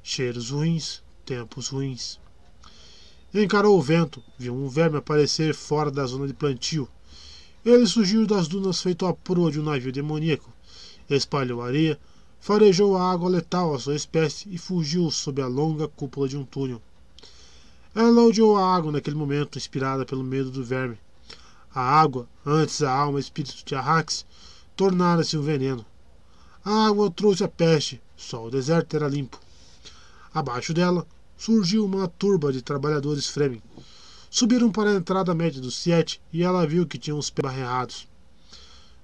Cheiros 0.02 0.50
ruins, 0.50 1.00
tempos 1.24 1.68
ruins. 1.68 2.18
Encarou 3.32 3.78
o 3.78 3.82
vento, 3.82 4.20
viu 4.36 4.52
um 4.52 4.68
verme 4.68 4.96
aparecer 4.96 5.54
fora 5.54 5.92
da 5.92 6.04
zona 6.06 6.26
de 6.26 6.34
plantio. 6.34 6.88
Ele 7.64 7.86
surgiu 7.86 8.26
das 8.26 8.48
dunas 8.48 8.82
feito 8.82 9.06
a 9.06 9.14
proa 9.14 9.52
de 9.52 9.60
um 9.60 9.64
navio 9.64 9.92
demoníaco 9.92 10.52
espalhou 11.16 11.62
areia, 11.62 11.98
farejou 12.40 12.96
a 12.96 13.10
água 13.10 13.28
letal 13.28 13.74
à 13.74 13.78
sua 13.78 13.94
espécie 13.94 14.48
e 14.52 14.58
fugiu 14.58 15.10
sob 15.10 15.42
a 15.42 15.46
longa 15.46 15.88
cúpula 15.88 16.28
de 16.28 16.36
um 16.36 16.44
túnel. 16.44 16.80
Ela 17.94 18.22
odiou 18.22 18.56
a 18.56 18.74
água 18.74 18.92
naquele 18.92 19.16
momento, 19.16 19.58
inspirada 19.58 20.06
pelo 20.06 20.22
medo 20.22 20.50
do 20.50 20.64
verme. 20.64 20.98
A 21.74 21.80
água, 21.80 22.28
antes 22.44 22.82
a 22.82 22.92
alma 22.92 23.18
e 23.18 23.20
espírito 23.20 23.64
de 23.64 23.74
Arrax, 23.74 24.24
tornara-se 24.74 25.36
um 25.36 25.42
veneno. 25.42 25.84
A 26.64 26.86
água 26.86 27.10
trouxe 27.10 27.44
a 27.44 27.48
peste, 27.48 28.00
só 28.16 28.46
o 28.46 28.50
deserto 28.50 28.96
era 28.96 29.08
limpo. 29.08 29.38
Abaixo 30.32 30.72
dela 30.72 31.06
surgiu 31.36 31.84
uma 31.84 32.08
turba 32.08 32.52
de 32.52 32.62
trabalhadores 32.62 33.26
Fremen. 33.26 33.62
Subiram 34.30 34.70
para 34.70 34.90
a 34.90 34.94
entrada 34.94 35.34
média 35.34 35.60
do 35.60 35.70
Siete 35.70 36.20
e 36.32 36.42
ela 36.42 36.66
viu 36.66 36.86
que 36.86 36.98
tinham 36.98 37.18
os 37.18 37.30
pés 37.30 37.44
barreados. 37.44 38.08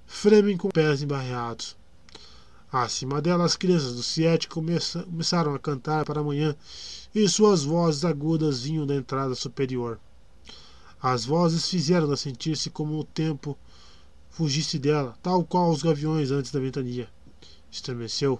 Fremen 0.05 0.57
com 0.57 0.69
pés 0.69 1.01
embarreados. 1.01 1.76
Acima 2.71 3.21
dela, 3.21 3.45
as 3.45 3.55
crianças 3.55 3.95
do 3.95 4.03
Siete 4.03 4.49
começaram 4.49 5.55
a 5.55 5.59
cantar 5.59 6.03
para 6.03 6.19
amanhã 6.19 6.53
e 7.15 7.27
suas 7.29 7.63
vozes 7.63 8.03
agudas 8.03 8.63
vinham 8.63 8.85
da 8.85 8.93
entrada 8.93 9.33
superior. 9.35 9.97
As 11.01 11.23
vozes 11.23 11.69
fizeram-na 11.69 12.17
sentir-se 12.17 12.69
como 12.69 12.99
o 12.99 13.05
tempo 13.05 13.57
fugisse 14.29 14.77
dela, 14.77 15.17
tal 15.23 15.45
qual 15.45 15.71
os 15.71 15.81
gaviões 15.81 16.29
antes 16.29 16.51
da 16.51 16.59
ventania. 16.59 17.09
Estremeceu. 17.71 18.37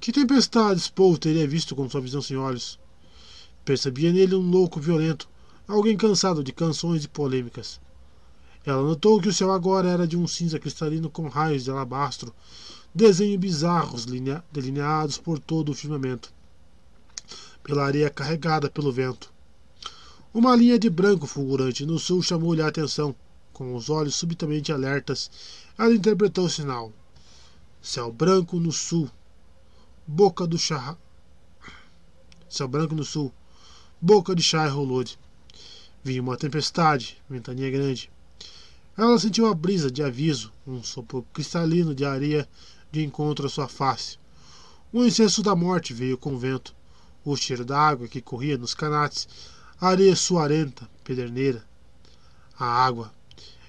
Que 0.00 0.10
tempestades 0.10 0.88
Paul 0.88 1.16
teria 1.16 1.46
visto 1.46 1.76
com 1.76 1.88
sua 1.88 2.00
visão 2.00 2.20
sem 2.20 2.36
olhos? 2.36 2.80
Percebia 3.64 4.12
nele 4.12 4.34
um 4.34 4.50
louco 4.50 4.80
violento, 4.80 5.28
alguém 5.68 5.96
cansado 5.96 6.42
de 6.42 6.52
canções 6.52 7.04
e 7.04 7.08
polêmicas. 7.08 7.80
Ela 8.66 8.82
notou 8.82 9.20
que 9.20 9.28
o 9.28 9.32
céu 9.32 9.52
agora 9.52 9.88
era 9.88 10.06
de 10.06 10.16
um 10.16 10.26
cinza 10.26 10.58
cristalino 10.58 11.08
com 11.08 11.28
raios 11.28 11.64
de 11.64 11.70
alabastro 11.70 12.34
desenhos 12.94 13.38
bizarros 13.38 14.06
delineados 14.52 15.18
por 15.18 15.38
todo 15.38 15.70
o 15.70 15.74
firmamento, 15.74 16.32
pela 17.62 17.84
areia 17.84 18.10
carregada 18.10 18.70
pelo 18.70 18.92
vento. 18.92 19.32
Uma 20.32 20.54
linha 20.54 20.78
de 20.78 20.90
branco 20.90 21.26
fulgurante 21.26 21.86
no 21.86 21.98
sul 21.98 22.22
chamou-lhe 22.22 22.62
a 22.62 22.68
atenção. 22.68 23.14
Com 23.52 23.74
os 23.74 23.90
olhos 23.90 24.14
subitamente 24.14 24.70
alertas, 24.70 25.30
ela 25.76 25.92
interpretou 25.92 26.44
o 26.44 26.50
sinal. 26.50 26.92
Céu 27.82 28.12
branco 28.12 28.60
no 28.60 28.70
sul. 28.70 29.10
Boca 30.06 30.46
do 30.46 30.58
chá. 30.58 30.96
Céu 32.48 32.68
branco 32.68 32.94
no 32.94 33.04
sul. 33.04 33.32
Boca 34.00 34.34
de 34.34 34.42
Shai 34.42 34.68
Rolod. 34.68 35.18
Vinha 36.04 36.22
uma 36.22 36.36
tempestade, 36.36 37.20
ventania 37.28 37.70
grande. 37.70 38.10
Ela 38.96 39.18
sentiu 39.18 39.46
a 39.46 39.54
brisa 39.54 39.90
de 39.90 40.02
aviso, 40.02 40.52
um 40.66 40.82
sopro 40.82 41.26
cristalino 41.32 41.94
de 41.94 42.04
areia 42.04 42.48
de 42.90 43.04
encontro 43.04 43.46
à 43.46 43.48
sua 43.48 43.68
face. 43.68 44.18
O 44.92 45.04
incenso 45.04 45.42
da 45.42 45.54
morte 45.54 45.92
veio 45.92 46.16
com 46.16 46.34
o 46.34 46.38
vento, 46.38 46.74
o 47.24 47.36
cheiro 47.36 47.64
da 47.64 47.78
água 47.78 48.08
que 48.08 48.22
corria 48.22 48.56
nos 48.56 48.74
canates, 48.74 49.28
a 49.80 49.88
areia 49.88 50.16
suarenta, 50.16 50.88
pederneira. 51.04 51.64
A 52.58 52.66
água. 52.66 53.12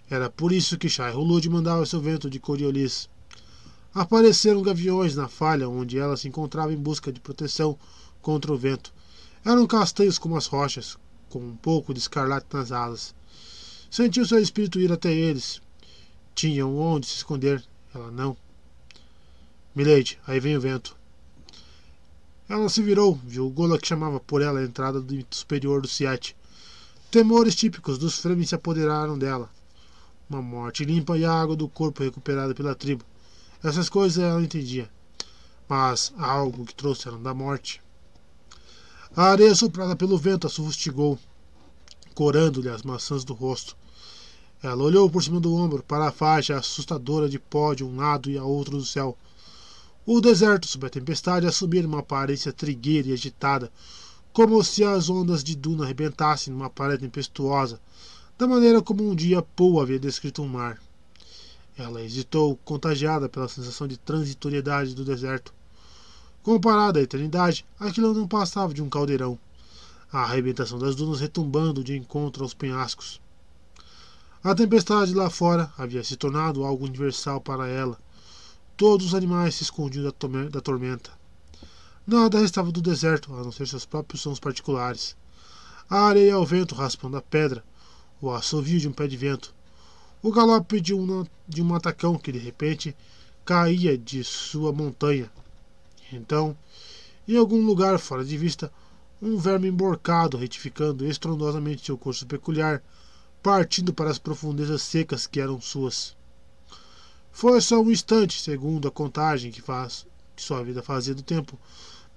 Era 0.10 0.30
por 0.30 0.52
isso 0.52 0.78
que 0.78 0.90
Shai 0.90 1.14
Hulud 1.14 1.48
mandava 1.50 1.86
seu 1.86 2.02
vento 2.02 2.30
de 2.30 2.40
Coriolis. 2.40 3.08
Apareceram 3.94 4.62
gaviões 4.62 5.16
na 5.16 5.28
falha 5.28 5.70
onde 5.70 6.00
ela 6.00 6.18
se 6.18 6.28
encontrava 6.28 6.74
em 6.74 6.78
busca 6.78 7.12
de 7.12 7.20
proteção 7.20 7.78
contra 8.22 8.52
o 8.52 8.58
vento. 8.58 8.94
Eram 9.46 9.68
castanhos 9.68 10.18
como 10.18 10.36
as 10.36 10.48
rochas, 10.48 10.98
com 11.30 11.40
um 11.40 11.56
pouco 11.56 11.94
de 11.94 12.00
escarlate 12.00 12.48
nas 12.52 12.72
alas. 12.72 13.14
Sentiu 13.90 14.26
seu 14.26 14.40
espírito 14.40 14.80
ir 14.80 14.92
até 14.92 15.12
eles. 15.12 15.62
Tinham 16.34 16.78
onde 16.78 17.08
se 17.08 17.18
esconder, 17.18 17.64
ela 17.94 18.10
não. 18.10 18.36
Milady, 19.76 20.18
aí 20.26 20.40
vem 20.40 20.58
o 20.58 20.62
vento. 20.62 20.98
Ela 22.50 22.68
se 22.70 22.82
virou, 22.82 23.14
viu 23.24 23.46
o 23.46 23.50
Gola 23.52 23.78
que 23.78 23.88
chamava 23.88 24.20
por 24.20 24.42
ela 24.42 24.60
a 24.60 24.64
entrada 24.64 25.00
do 25.00 25.26
superior 25.30 25.82
do 25.82 25.88
Siete. 25.88 26.36
Temores 27.12 27.56
típicos 27.56 28.00
dos 28.00 28.18
Fremen 28.18 28.46
se 28.46 28.56
apoderaram 28.56 29.18
dela. 29.18 29.50
Uma 30.28 30.42
morte 30.42 30.84
limpa 30.84 31.18
e 31.18 31.24
a 31.26 31.32
água 31.32 31.56
do 31.56 31.70
corpo 31.70 32.04
recuperada 32.04 32.56
pela 32.56 32.74
tribo. 32.74 33.06
Essas 33.64 33.90
coisas 33.90 34.24
ela 34.24 34.42
entendia. 34.42 34.90
Mas 35.68 36.12
algo 36.18 36.66
que 36.66 36.74
trouxeram 36.74 37.22
da 37.22 37.34
morte. 37.34 37.80
A 39.16 39.26
areia 39.26 39.54
soprada 39.54 39.96
pelo 39.96 40.18
vento 40.18 40.48
a 40.48 40.50
sufustigou, 40.50 41.18
corando-lhe 42.16 42.70
as 42.70 42.82
maçãs 42.82 43.24
do 43.24 43.34
rosto. 43.34 43.76
Ela 44.62 44.84
olhou 44.84 45.10
por 45.10 45.24
cima 45.24 45.40
do 45.40 45.54
ombro 45.54 45.84
para 45.84 46.08
a 46.08 46.12
faixa 46.12 46.58
assustadora 46.58 47.30
de 47.30 47.38
pó 47.38 47.76
de 47.76 47.84
um 47.84 47.96
lado 47.96 48.30
e 48.30 48.38
a 48.38 48.44
outro 48.44 48.78
do 48.78 48.86
céu. 48.86 49.16
O 50.06 50.22
deserto 50.22 50.68
sob 50.68 50.88
a 50.88 50.90
tempestade 50.90 51.46
assumia 51.46 51.86
uma 51.86 52.00
aparência 52.00 52.54
trigueira 52.54 53.10
e 53.10 53.14
agitada, 53.14 53.72
como 54.32 54.64
se 54.64 54.84
as 54.84 55.10
ondas 55.10 55.44
de 55.44 55.56
duna 55.56 55.84
arrebentassem 55.84 56.54
numa 56.54 56.70
parede 56.70 57.04
tempestuosa, 57.04 57.80
da 58.38 58.48
maneira 58.48 58.82
como 58.82 59.08
um 59.08 59.14
dia 59.14 59.42
Poe 59.42 59.82
havia 59.82 60.00
descrito 60.00 60.42
um 60.42 60.48
mar. 60.48 60.82
Ela 61.78 62.02
hesitou, 62.02 62.58
contagiada 62.64 63.30
pela 63.30 63.48
sensação 63.48 63.88
de 63.88 63.98
transitoriedade 63.98 64.96
do 64.96 65.06
deserto. 65.06 65.54
Comparada 66.42 67.00
à 67.00 67.02
eternidade, 67.02 67.66
aquilo 67.80 68.14
não 68.14 68.28
passava 68.28 68.74
de 68.74 68.82
um 68.82 68.90
caldeirão, 68.90 69.38
a 70.12 70.24
arrebentação 70.24 70.80
das 70.80 70.96
dunas 70.96 71.20
retumbando 71.20 71.84
de 71.84 71.98
encontro 71.98 72.44
aos 72.44 72.54
penhascos. 72.54 73.22
A 74.44 74.56
tempestade 74.56 75.14
lá 75.14 75.30
fora 75.30 75.72
havia 75.78 76.04
se 76.04 76.16
tornado 76.16 76.64
algo 76.64 76.86
universal 76.86 77.42
para 77.42 77.68
ela, 77.68 78.00
Todos 78.80 79.08
os 79.08 79.14
animais 79.14 79.56
se 79.56 79.64
escondiam 79.64 80.06
da 80.06 80.62
tormenta. 80.62 81.12
Nada 82.08 82.40
restava 82.40 82.72
do 82.72 82.82
deserto, 82.82 83.36
a 83.36 83.44
não 83.44 83.52
ser 83.52 83.68
seus 83.68 83.86
próprios 83.86 84.22
sons 84.22 84.40
particulares. 84.40 85.18
A 85.90 86.04
areia 86.04 86.36
ao 86.36 86.46
vento 86.46 86.76
raspando 86.76 87.18
a 87.18 87.22
pedra, 87.22 87.62
o 88.22 88.32
assovio 88.32 88.80
de 88.80 88.88
um 88.88 88.94
pé 88.94 89.06
de 89.06 89.18
vento, 89.18 89.54
o 90.24 90.32
galope 90.32 90.80
de 90.80 90.94
um, 90.94 91.28
de 91.46 91.62
um 91.62 91.66
matacão 91.66 92.18
que 92.18 92.32
de 92.32 92.40
repente 92.40 92.96
caía 93.44 93.98
de 93.98 94.24
sua 94.24 94.72
montanha. 94.72 95.30
Então, 96.14 96.56
em 97.28 97.36
algum 97.36 97.60
lugar 97.60 98.00
fora 98.00 98.24
de 98.24 98.38
vista, 98.38 98.72
um 99.22 99.38
verme 99.38 99.68
emborcado, 99.68 100.38
retificando 100.38 101.06
estrondosamente 101.06 101.86
seu 101.86 101.98
curso 101.98 102.26
peculiar, 102.26 102.82
partindo 103.44 103.94
para 103.94 104.10
as 104.10 104.18
profundezas 104.18 104.82
secas 104.82 105.28
que 105.28 105.42
eram 105.42 105.60
suas. 105.60 106.18
Foi 107.40 107.62
só 107.62 107.80
um 107.80 107.90
instante, 107.90 108.42
segundo 108.42 108.90
a 108.90 108.92
contagem 108.92 109.50
que 109.50 109.62
faz 109.62 110.06
que 110.36 110.44
sua 110.44 110.62
vida 110.62 110.84
fazia 110.84 111.16
do 111.16 111.24
tempo, 111.24 111.58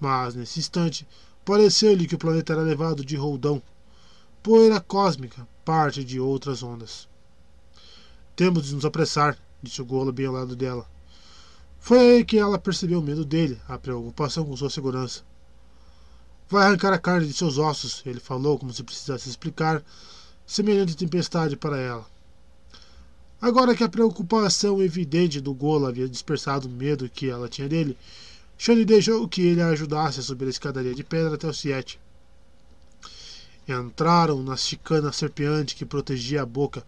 mas 0.01 0.35
nesse 0.35 0.59
instante 0.59 1.07
pareceu-lhe 1.45 2.09
que 2.09 2.17
o 2.17 2.19
planeta 2.19 2.55
era 2.55 2.63
levado 2.63 3.05
de 3.05 3.15
roldão, 3.15 3.63
poeira 4.43 4.81
cósmica, 4.81 5.47
parte 5.65 6.03
de 6.03 6.19
outras 6.19 6.61
ondas. 6.61 7.09
Temos 8.35 8.67
de 8.67 8.75
nos 8.75 8.85
apressar, 8.85 9.39
disse 9.63 9.81
o 9.81 9.85
Golo 9.85 10.11
bem 10.11 10.27
ao 10.27 10.33
lado 10.33 10.57
dela. 10.57 10.91
Foi 11.79 12.01
aí 12.01 12.25
que 12.25 12.37
ela 12.37 12.59
percebeu 12.59 12.99
o 12.99 13.03
medo 13.03 13.25
dele, 13.25 13.61
a 13.69 13.79
preocupação 13.79 14.45
com 14.45 14.57
sua 14.57 14.71
segurança. 14.71 15.23
Vai 16.49 16.67
arrancar 16.67 16.93
a 16.93 16.99
carne 16.99 17.29
de 17.29 17.33
seus 17.33 17.59
ossos, 17.59 18.03
ele 18.05 18.19
falou 18.19 18.59
como 18.59 18.73
se 18.73 18.83
precisasse 18.83 19.29
explicar 19.29 19.85
semelhante 20.45 20.97
tempestade 20.97 21.57
para 21.57 21.79
ela. 21.79 22.12
Agora 23.43 23.75
que 23.75 23.83
a 23.83 23.89
preocupação 23.89 24.81
evidente 24.81 25.41
do 25.41 25.53
Golo 25.53 25.87
havia 25.87 26.09
dispersado 26.09 26.69
o 26.69 26.71
medo 26.71 27.09
que 27.09 27.29
ela 27.29 27.49
tinha 27.49 27.69
dele, 27.69 27.99
Shani 28.57 28.85
deixou 28.85 29.27
que 29.27 29.43
ele 29.43 29.61
a 29.61 29.67
ajudasse 29.67 30.21
a 30.21 30.23
subir 30.23 30.47
a 30.47 30.51
escadaria 30.51 30.95
de 30.95 31.03
pedra 31.03 31.35
até 31.35 31.49
o 31.49 31.53
Siete. 31.53 31.99
Entraram 33.67 34.45
na 34.45 34.57
chicana 34.57 35.11
serpeante 35.11 35.75
que 35.75 35.85
protegia 35.85 36.43
a 36.43 36.47
boca. 36.47 36.87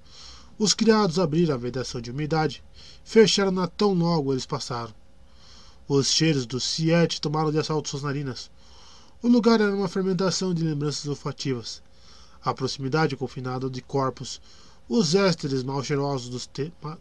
Os 0.57 0.73
criados 0.73 1.19
abriram 1.19 1.57
a 1.57 1.59
vedação 1.59 2.01
de 2.01 2.13
umidade, 2.13 2.63
fecharam-na 3.05 3.67
tão 3.67 3.93
logo 3.93 4.33
eles 4.33 4.47
passaram. 4.47 4.95
Os 5.89 6.07
cheiros 6.07 6.47
do 6.47 6.61
Siete 6.61 7.21
tomaram 7.21 7.51
de 7.51 7.59
assalto 7.59 7.89
suas 7.89 8.05
narinas. 8.05 8.49
O 9.21 9.27
lugar 9.27 9.61
era 9.61 9.75
uma 9.75 9.89
fermentação 9.89 10.55
de 10.55 10.63
lembranças 10.63 11.09
olfativas. 11.09 11.83
A 12.45 12.55
proximidade 12.55 13.17
confinada 13.17 13.69
de 13.69 13.83
corpos, 13.83 14.41
os 14.89 15.15
ésteres 15.15 15.63
mal 15.63 15.83
cheirosos 15.83 16.29
dos, 16.29 16.51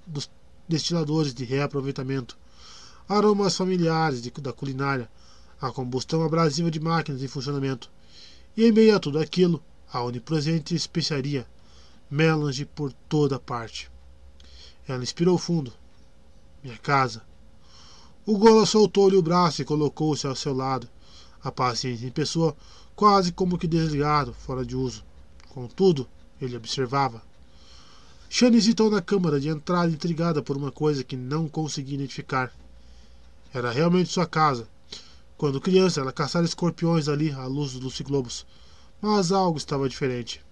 dos 0.08 0.30
destiladores 0.68 1.34
de 1.34 1.44
reaproveitamento, 1.44 2.38
aromas 3.08 3.58
familiares 3.58 4.22
de, 4.22 4.32
da 4.32 4.54
culinária, 4.54 5.10
a 5.60 5.72
combustão 5.72 6.24
abrasiva 6.24 6.72
de 6.72 6.80
máquinas 6.80 7.22
em 7.22 7.28
funcionamento, 7.28 7.92
e 8.56 8.66
em 8.66 8.72
meio 8.72 8.96
a 8.96 9.00
tudo 9.00 9.20
aquilo, 9.20 9.62
a 9.92 10.02
onipresente 10.02 10.76
especiaria, 10.76 11.48
melange 12.10 12.66
por 12.66 12.94
toda 13.10 13.40
parte. 13.40 13.92
Ela 14.88 15.04
inspirou 15.04 15.38
fundo. 15.38 15.74
Minha 16.64 16.78
casa. 16.78 17.24
O 18.26 18.38
Gola 18.38 18.66
soltou-lhe 18.66 19.18
o 19.18 19.22
braço 19.22 19.62
e 19.62 19.66
colocou-se 19.66 20.26
ao 20.26 20.36
seu 20.36 20.54
lado, 20.54 20.88
a 21.44 21.52
paciência 21.52 22.08
em 22.08 22.12
pessoa, 22.12 22.56
quase 22.96 23.34
como 23.34 23.58
que 23.58 23.68
desligado, 23.68 24.34
fora 24.34 24.66
de 24.66 24.76
uso. 24.76 25.04
Contudo, 25.50 26.08
ele 26.42 26.56
observava. 26.56 27.22
Shane 28.36 28.58
hesitou 28.58 28.90
na 28.90 29.00
câmara 29.00 29.40
de 29.40 29.48
entrada 29.48 29.92
intrigada 29.92 30.42
por 30.42 30.58
uma 30.58 30.72
coisa 30.72 31.04
que 31.04 31.16
não 31.16 31.48
conseguia 31.48 31.94
identificar. 31.94 32.52
Era 33.54 33.72
realmente 33.72 34.10
sua 34.10 34.26
casa. 34.26 34.68
Quando 35.38 35.62
criança, 35.62 36.02
ela 36.02 36.12
caçara 36.12 36.44
escorpiões 36.44 37.08
ali 37.08 37.32
à 37.32 37.46
luz 37.46 37.74
dos 37.74 37.82
luciglobos. 37.84 38.44
Mas 39.00 39.32
algo 39.32 39.60
estava 39.60 39.88
diferente. 39.88 40.44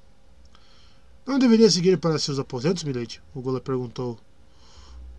Não 1.25 1.39
deveria 1.39 1.71
seguir 1.71 1.97
para 1.97 2.19
seus 2.19 2.37
aposentos, 2.37 2.83
Milady? 2.83 3.19
O 3.33 3.41
Gola 3.41 3.59
perguntou. 3.59 4.19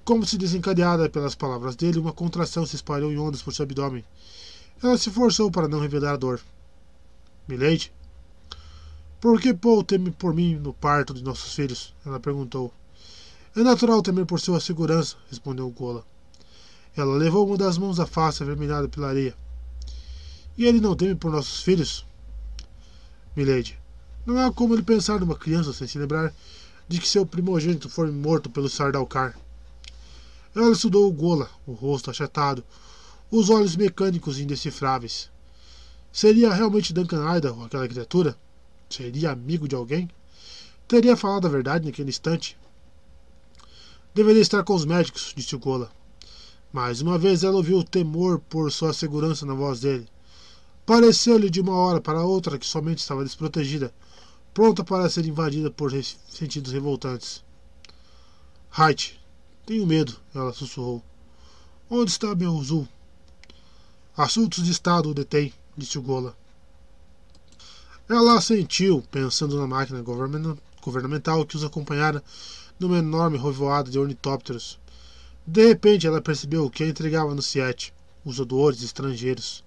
Como 0.05 0.25
se 0.25 0.39
desencadeada 0.39 1.11
pelas 1.11 1.35
palavras 1.35 1.75
dele, 1.75 1.99
uma 1.99 2.13
contração 2.13 2.65
se 2.65 2.77
espalhou 2.77 3.11
em 3.11 3.19
ondas 3.19 3.43
por 3.43 3.53
seu 3.53 3.65
abdômen. 3.65 4.05
Ela 4.81 4.97
se 4.97 5.11
forçou 5.11 5.51
para 5.51 5.67
não 5.67 5.81
revelar 5.81 6.13
a 6.13 6.17
dor. 6.17 6.41
Milady? 7.49 7.93
Por 9.23 9.41
que 9.41 9.55
Paul 9.55 9.85
teme 9.85 10.11
por 10.11 10.35
mim 10.35 10.57
no 10.57 10.73
parto 10.73 11.15
de 11.15 11.23
nossos 11.23 11.55
filhos? 11.55 11.95
Ela 12.05 12.19
perguntou. 12.19 12.75
É 13.55 13.63
natural 13.63 14.03
temer 14.03 14.27
por 14.27 14.41
sua 14.41 14.59
segurança, 14.59 15.15
respondeu 15.31 15.71
Gola. 15.71 16.05
Ela 16.97 17.15
levou 17.15 17.47
uma 17.47 17.57
das 17.57 17.79
mãos 17.79 18.01
à 18.01 18.05
face 18.05 18.43
avermelhada 18.43 18.89
pela 18.89 19.11
areia. 19.11 19.33
E 20.59 20.67
ele 20.67 20.81
não 20.81 20.97
teme 20.97 21.15
por 21.15 21.31
nossos 21.31 21.63
filhos? 21.63 22.05
Milady, 23.37 23.79
não 24.27 24.37
há 24.39 24.53
como 24.53 24.75
ele 24.75 24.83
pensar 24.83 25.21
numa 25.21 25.37
criança 25.37 25.73
sem 25.73 25.87
se 25.87 26.01
lembrar 26.01 26.35
de 26.89 26.99
que 26.99 27.07
seu 27.07 27.25
primogênito 27.25 27.89
foi 27.89 28.11
morto 28.11 28.51
pelo 28.51 28.69
Sardalcar. 28.69 29.39
Ela 30.53 30.73
estudou 30.73 31.09
o 31.09 31.13
Gola, 31.13 31.49
o 31.65 31.75
rosto 31.75 32.11
achatado, 32.11 32.65
os 33.31 33.51
olhos 33.51 33.77
mecânicos 33.77 34.41
indecifráveis. 34.41 35.31
Seria 36.13 36.53
realmente 36.53 36.93
Duncan 36.93 37.37
Idaho 37.37 37.63
aquela 37.63 37.87
criatura? 37.87 38.37
Seria 38.93 39.31
amigo 39.31 39.67
de 39.67 39.75
alguém? 39.75 40.11
Teria 40.87 41.17
falado 41.17 41.47
a 41.47 41.51
verdade 41.51 41.87
naquele 41.87 42.11
instante? 42.11 42.59
Deveria 44.15 44.43
estar 44.43 44.63
com 44.65 44.75
os 44.75 44.85
médicos, 44.85 45.33
disse 45.35 45.57
o 45.57 45.59
Gola. 45.59 45.91
Mais 46.71 47.01
uma 47.01 47.17
vez 47.17 47.43
ela 47.43 47.57
ouviu 47.57 47.79
o 47.79 47.85
temor 47.85 48.39
por 48.51 48.71
sua 48.71 48.93
segurança 48.93 49.47
na 49.47 49.55
voz 49.55 49.81
dele. 49.81 50.07
Pareceu-lhe 50.85 51.49
de 51.49 51.59
uma 51.59 51.75
hora 51.75 52.03
para 52.03 52.23
outra 52.23 52.59
que 52.59 52.67
somente 52.67 52.99
estava 52.99 53.25
desprotegida, 53.25 53.95
pronta 54.53 54.85
para 54.85 55.09
ser 55.09 55.25
invadida 55.25 55.71
por 55.71 55.91
sentidos 56.29 56.73
revoltantes. 56.73 57.43
Height, 58.79 59.19
tenho 59.65 59.87
medo, 59.87 60.21
ela 60.35 60.53
sussurrou. 60.53 61.03
Onde 61.89 62.11
está 62.11 62.35
meu 62.35 62.63
Zul? 62.63 62.87
Assuntos 64.15 64.63
de 64.63 64.71
Estado 64.71 65.09
o 65.09 65.15
detém, 65.15 65.51
disse 65.79 65.99
o 65.99 66.03
Gola. 66.03 66.37
Ela 68.09 68.37
assentiu, 68.37 69.03
pensando 69.11 69.57
na 69.57 69.67
máquina 69.67 70.03
governamental 70.83 71.47
que 71.47 71.57
os 71.57 71.63
acompanhara 71.63 72.23
numa 72.79 72.99
enorme 72.99 73.39
revoada 73.39 73.91
de 73.91 73.99
ornitópteros. 73.99 74.79
De 75.47 75.67
repente, 75.67 76.07
ela 76.07 76.21
percebeu 76.21 76.69
que 76.69 76.83
a 76.83 76.89
entregava 76.89 77.35
no 77.35 77.41
Siete, 77.41 77.95
os 78.25 78.41
odores 78.41 78.83
estrangeiros. 78.83 79.65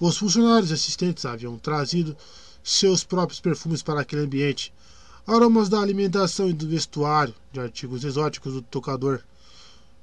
Os 0.00 0.16
funcionários 0.16 0.70
assistentes 0.70 1.24
haviam 1.24 1.58
trazido 1.58 2.16
seus 2.62 3.02
próprios 3.02 3.40
perfumes 3.40 3.82
para 3.82 4.00
aquele 4.00 4.22
ambiente, 4.22 4.72
aromas 5.26 5.68
da 5.68 5.80
alimentação 5.80 6.48
e 6.48 6.52
do 6.52 6.68
vestuário, 6.68 7.34
de 7.52 7.58
artigos 7.58 8.04
exóticos 8.04 8.54
do 8.54 8.62
tocador. 8.62 9.20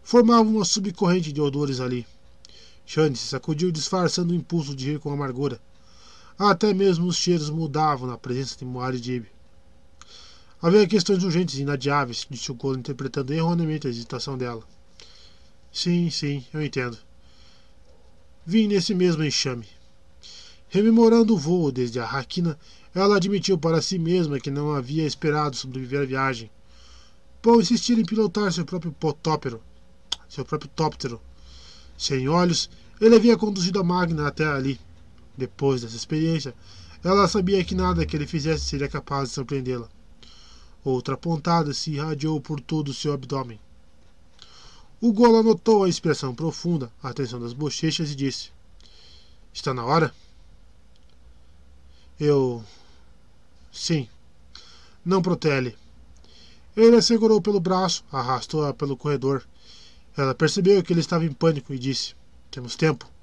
Formavam 0.04 0.56
uma 0.56 0.66
subcorrente 0.66 1.32
de 1.32 1.40
odores 1.40 1.80
ali. 1.80 2.06
Shane 2.86 3.16
se 3.16 3.28
sacudiu, 3.28 3.72
disfarçando 3.72 4.34
o 4.34 4.36
impulso 4.36 4.76
de 4.76 4.92
rir 4.92 5.00
com 5.00 5.12
amargura. 5.12 5.60
Até 6.38 6.74
mesmo 6.74 7.08
os 7.08 7.16
cheiros 7.16 7.50
mudavam 7.50 8.08
na 8.08 8.18
presença 8.18 8.58
de 8.58 8.66
Moari 8.66 9.00
Dib. 9.00 9.26
Havia 10.62 10.86
questões 10.86 11.24
urgentes 11.24 11.56
e 11.56 11.62
inadiáveis, 11.62 12.28
disse 12.30 12.52
o 12.52 12.56
Golo, 12.56 12.78
interpretando 12.78 13.34
erroneamente 13.34 13.88
a 13.88 13.90
hesitação 13.90 14.38
dela. 14.38 14.64
Sim, 15.72 16.10
sim, 16.10 16.44
eu 16.54 16.62
entendo. 16.62 16.98
Vim 18.46 18.68
nesse 18.68 18.94
mesmo 18.94 19.24
enxame. 19.24 19.68
Rememorando 20.68 21.34
o 21.34 21.38
voo 21.38 21.72
desde 21.72 22.00
a 22.02 22.06
Raquina, 22.06 22.60
ela 22.94 23.16
admitiu 23.16 23.58
para 23.58 23.82
si 23.82 23.98
mesma 23.98 24.40
que 24.40 24.52
não 24.52 24.74
havia 24.74 25.06
esperado 25.06 25.56
sobreviver 25.56 26.02
à 26.02 26.06
viagem. 26.06 26.52
Paul 27.42 27.62
insistira 27.62 28.02
em 28.02 28.06
pilotar 28.06 28.52
seu 28.52 28.66
próprio 28.66 28.92
potópero, 28.92 29.62
seu 30.28 30.44
próprio 30.44 30.70
tóptero. 30.76 31.22
Sem 31.98 32.28
olhos, 32.28 32.70
ele 33.00 33.16
havia 33.16 33.38
conduzido 33.38 33.80
a 33.80 33.84
máquina 33.84 34.28
até 34.28 34.46
ali. 34.46 34.80
Depois 35.38 35.82
dessa 35.82 35.96
experiência, 35.96 36.56
ela 37.04 37.28
sabia 37.28 37.64
que 37.64 37.76
nada 37.76 38.06
que 38.06 38.16
ele 38.16 38.26
fizesse 38.26 38.66
seria 38.66 38.88
capaz 38.88 39.30
de 39.30 39.36
surpreendê-la. 39.36 39.90
Outra 40.84 41.18
pontada 41.18 41.74
se 41.74 41.92
irradiou 41.92 42.40
por 42.40 42.60
todo 42.60 42.90
o 42.90 42.94
seu 42.94 43.14
abdômen. 43.14 43.60
O 45.02 45.12
Gola 45.12 45.44
notou 45.44 45.84
a 45.84 45.90
expressão 45.90 46.34
profunda, 46.34 46.92
a 47.04 47.14
tensão 47.14 47.40
das 47.40 47.54
bochechas 47.54 48.12
e 48.12 48.16
disse: 48.16 48.50
Está 49.54 49.74
na 49.74 49.84
hora? 49.84 50.14
Eu. 52.20 52.64
Sim. 53.72 54.08
Não 55.04 55.22
protele. 55.22 55.76
Ele 56.76 56.96
a 56.96 57.02
segurou 57.02 57.42
pelo 57.42 57.60
braço, 57.60 58.04
arrastou-a 58.12 58.74
pelo 58.74 58.98
corredor. 58.98 59.46
Ela 60.18 60.34
percebeu 60.34 60.82
que 60.82 60.94
ele 60.94 61.02
estava 61.02 61.26
em 61.26 61.32
pânico 61.32 61.74
e 61.74 61.80
disse: 61.80 62.16
Temos 62.50 62.76
tempo. 62.76 63.15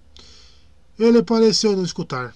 Ele 0.98 1.22
pareceu 1.22 1.74
não 1.74 1.84
escutar. 1.84 2.34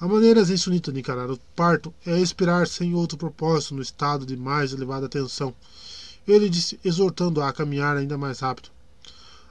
A 0.00 0.08
maneira 0.08 0.40
insunita 0.40 0.90
de 0.90 1.00
encarar 1.00 1.30
o 1.30 1.38
parto 1.54 1.92
é 2.06 2.18
esperar 2.18 2.66
sem 2.66 2.94
outro 2.94 3.18
propósito 3.18 3.74
no 3.74 3.82
estado 3.82 4.24
de 4.24 4.36
mais 4.36 4.72
elevada 4.72 5.08
tensão. 5.08 5.54
Ele 6.26 6.48
disse, 6.48 6.80
exortando-a 6.82 7.48
a 7.48 7.52
caminhar 7.52 7.96
ainda 7.96 8.16
mais 8.16 8.40
rápido. 8.40 8.70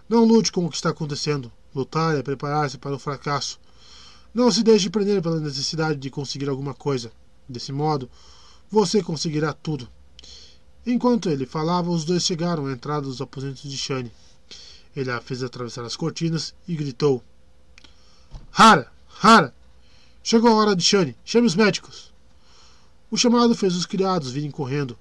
Não 0.09 0.25
lute 0.25 0.51
com 0.51 0.65
o 0.65 0.69
que 0.69 0.75
está 0.75 0.89
acontecendo. 0.89 1.51
Lutar 1.73 2.17
é 2.17 2.23
preparar-se 2.23 2.77
para 2.79 2.95
o 2.95 2.99
fracasso. 2.99 3.59
Não 4.33 4.51
se 4.51 4.63
deixe 4.63 4.89
prender 4.89 5.21
pela 5.21 5.39
necessidade 5.39 5.99
de 5.99 6.09
conseguir 6.09 6.49
alguma 6.49 6.73
coisa. 6.73 7.11
Desse 7.47 7.71
modo, 7.71 8.09
você 8.71 9.03
conseguirá 9.03 9.53
tudo. 9.53 9.87
Enquanto 10.85 11.29
ele 11.29 11.45
falava, 11.45 11.91
os 11.91 12.03
dois 12.03 12.23
chegaram 12.23 12.65
à 12.65 12.71
entrada 12.71 13.05
dos 13.05 13.21
aposentos 13.21 13.69
de 13.69 13.77
Shane. 13.77 14.11
Ele 14.95 15.11
a 15.11 15.21
fez 15.21 15.43
atravessar 15.43 15.85
as 15.85 15.95
cortinas 15.95 16.53
e 16.67 16.75
gritou: 16.75 17.23
Hara! 18.51 18.91
Hara! 19.21 19.53
Chegou 20.23 20.49
a 20.49 20.55
hora 20.55 20.75
de 20.75 20.83
Shane. 20.83 21.15
Chame 21.25 21.47
os 21.47 21.55
médicos. 21.55 22.13
O 23.11 23.17
chamado 23.17 23.55
fez 23.55 23.75
os 23.75 23.85
criados 23.85 24.31
virem 24.31 24.49
correndo. 24.49 24.97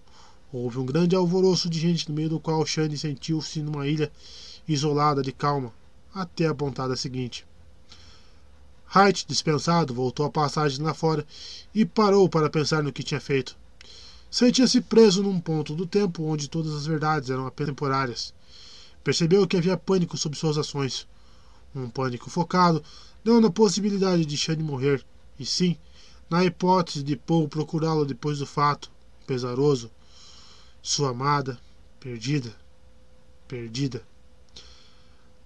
Houve 0.53 0.79
um 0.79 0.85
grande 0.85 1.17
alvoroço 1.17 1.71
de 1.71 1.79
gente 1.79 2.09
no 2.09 2.15
meio 2.15 2.29
do 2.29 2.41
qual 2.41 2.67
Shane 2.67 2.99
sentiu-se 2.99 3.63
numa 3.63 3.87
ilha 3.87 4.13
isolada 4.69 5.23
de 5.23 5.33
calma, 5.33 5.73
até 6.15 6.47
a 6.47 6.55
pontada 6.55 6.95
seguinte. 6.97 7.47
Height, 8.95 9.27
dispensado, 9.27 9.95
voltou 9.95 10.27
à 10.27 10.31
passagem 10.31 10.85
lá 10.85 10.93
fora 10.93 11.27
e 11.75 11.87
parou 11.87 12.29
para 12.29 12.51
pensar 12.51 12.83
no 12.83 12.93
que 12.93 13.03
tinha 13.03 13.21
feito. 13.21 13.57
Sentia-se 14.31 14.81
preso 14.83 15.23
num 15.23 15.41
ponto 15.41 15.75
do 15.75 15.87
tempo 15.87 16.25
onde 16.25 16.49
todas 16.49 16.75
as 16.75 16.87
verdades 16.87 17.31
eram 17.31 17.47
apenas 17.47 17.71
temporárias. 17.71 18.35
Percebeu 19.03 19.47
que 19.47 19.57
havia 19.57 19.77
pânico 19.77 20.17
sobre 20.17 20.39
suas 20.39 20.59
ações. 20.59 21.07
Um 21.75 21.89
pânico 21.89 22.29
focado, 22.29 22.85
não 23.25 23.41
na 23.41 23.51
possibilidade 23.51 24.25
de 24.25 24.37
Shane 24.37 24.63
morrer, 24.63 25.05
e 25.39 25.47
sim 25.47 25.77
na 26.29 26.45
hipótese 26.45 27.03
de 27.03 27.15
Paul 27.15 27.47
procurá-lo 27.47 28.07
depois 28.07 28.39
do 28.39 28.47
fato, 28.47 28.91
pesaroso. 29.27 29.91
Sua 30.83 31.11
amada, 31.11 31.59
perdida, 32.01 32.57
perdida. 33.47 34.03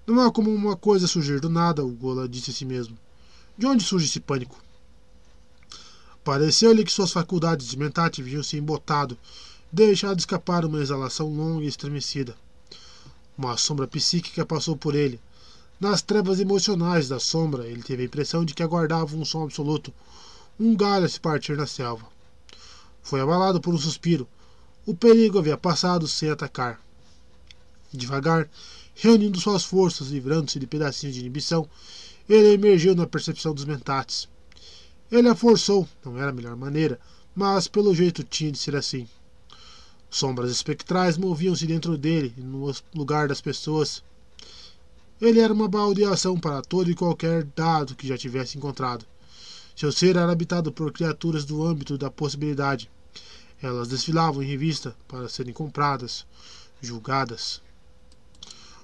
Não 0.07 0.21
há 0.21 0.31
como 0.31 0.55
uma 0.55 0.77
coisa 0.77 1.09
surgir 1.09 1.41
do 1.41 1.51
nada, 1.51 1.85
o 1.85 1.91
Gola 1.91 2.29
disse 2.29 2.53
a 2.53 2.55
si 2.55 2.65
mesmo. 2.65 2.97
De 3.59 3.67
onde 3.67 3.83
surge 3.83 4.07
esse 4.07 4.21
pânico? 4.21 4.63
Pareceu-lhe 6.23 6.85
que 6.85 6.93
suas 6.93 7.11
faculdades 7.11 7.75
mentais 7.75 8.17
viam-se 8.19 8.57
embotado, 8.57 9.19
deixado 9.73 10.19
escapar 10.19 10.65
uma 10.65 10.81
exalação 10.81 11.29
longa 11.29 11.65
e 11.65 11.69
estremecida. 11.69 12.37
Uma 13.37 13.57
sombra 13.57 13.89
psíquica 13.89 14.47
passou 14.47 14.77
por 14.77 14.95
ele. 14.95 15.21
Nas 15.79 16.01
trevas 16.01 16.41
emocionais 16.41 17.09
da 17.09 17.21
sombra, 17.21 17.67
ele 17.67 17.83
teve 17.83 18.03
a 18.03 18.07
impressão 18.07 18.45
de 18.45 18.55
que 18.55 18.63
aguardava 18.63 19.15
um 19.15 19.25
som 19.25 19.45
absoluto, 19.45 19.93
um 20.59 20.75
galho 20.75 21.05
a 21.05 21.09
se 21.09 21.21
partir 21.21 21.57
na 21.57 21.67
selva. 21.67 22.07
Foi 23.03 23.21
abalado 23.21 23.61
por 23.61 23.75
um 23.75 23.79
suspiro. 23.79 24.27
O 24.87 24.95
perigo 24.95 25.39
havia 25.39 25.57
passado 25.59 26.09
sem 26.09 26.31
atacar. 26.31 26.81
Devagar, 27.93 28.49
reunindo 28.95 29.39
suas 29.39 29.65
forças, 29.65 30.09
livrando-se 30.09 30.59
de 30.59 30.67
pedacinhos 30.67 31.15
de 31.15 31.21
inibição, 31.21 31.69
ele 32.29 32.55
emergiu 32.55 32.95
na 32.95 33.07
percepção 33.07 33.53
dos 33.53 33.67
mentates. 33.67 34.29
Ele 35.11 35.29
a 35.29 35.35
forçou, 35.35 35.87
não 36.05 36.19
era 36.19 36.31
a 36.31 36.33
melhor 36.33 36.57
maneira, 36.57 36.99
mas 37.35 37.69
pelo 37.69 37.95
jeito 37.95 38.25
tinha 38.25 38.51
de 38.51 38.59
ser 38.59 38.75
assim. 38.75 39.07
Sombras 40.09 40.51
espectrais 40.51 41.19
moviam-se 41.19 41.67
dentro 41.67 41.99
dele 41.99 42.33
no 42.39 42.73
lugar 42.95 43.29
das 43.29 43.43
pessoas. 43.43 44.03
Ele 45.21 45.41
era 45.41 45.53
uma 45.53 45.69
baldeação 45.69 46.39
para 46.39 46.61
todo 46.61 46.91
e 46.91 46.95
qualquer 46.95 47.45
dado 47.45 47.95
que 47.95 48.07
já 48.07 48.19
tivesse 48.19 48.59
encontrado. 48.59 49.07
Seu 49.75 49.91
ser 49.91 50.17
era 50.17 50.31
habitado 50.31 50.71
por 50.71 50.93
criaturas 50.93 51.45
do 51.45 51.65
âmbito 51.65 51.97
da 51.97 52.11
possibilidade. 52.11 52.91
Elas 53.63 53.89
desfilavam 53.89 54.43
em 54.43 54.47
revista 54.47 54.95
para 55.09 55.29
serem 55.29 55.55
compradas, 55.55 56.27
julgadas. 56.83 57.63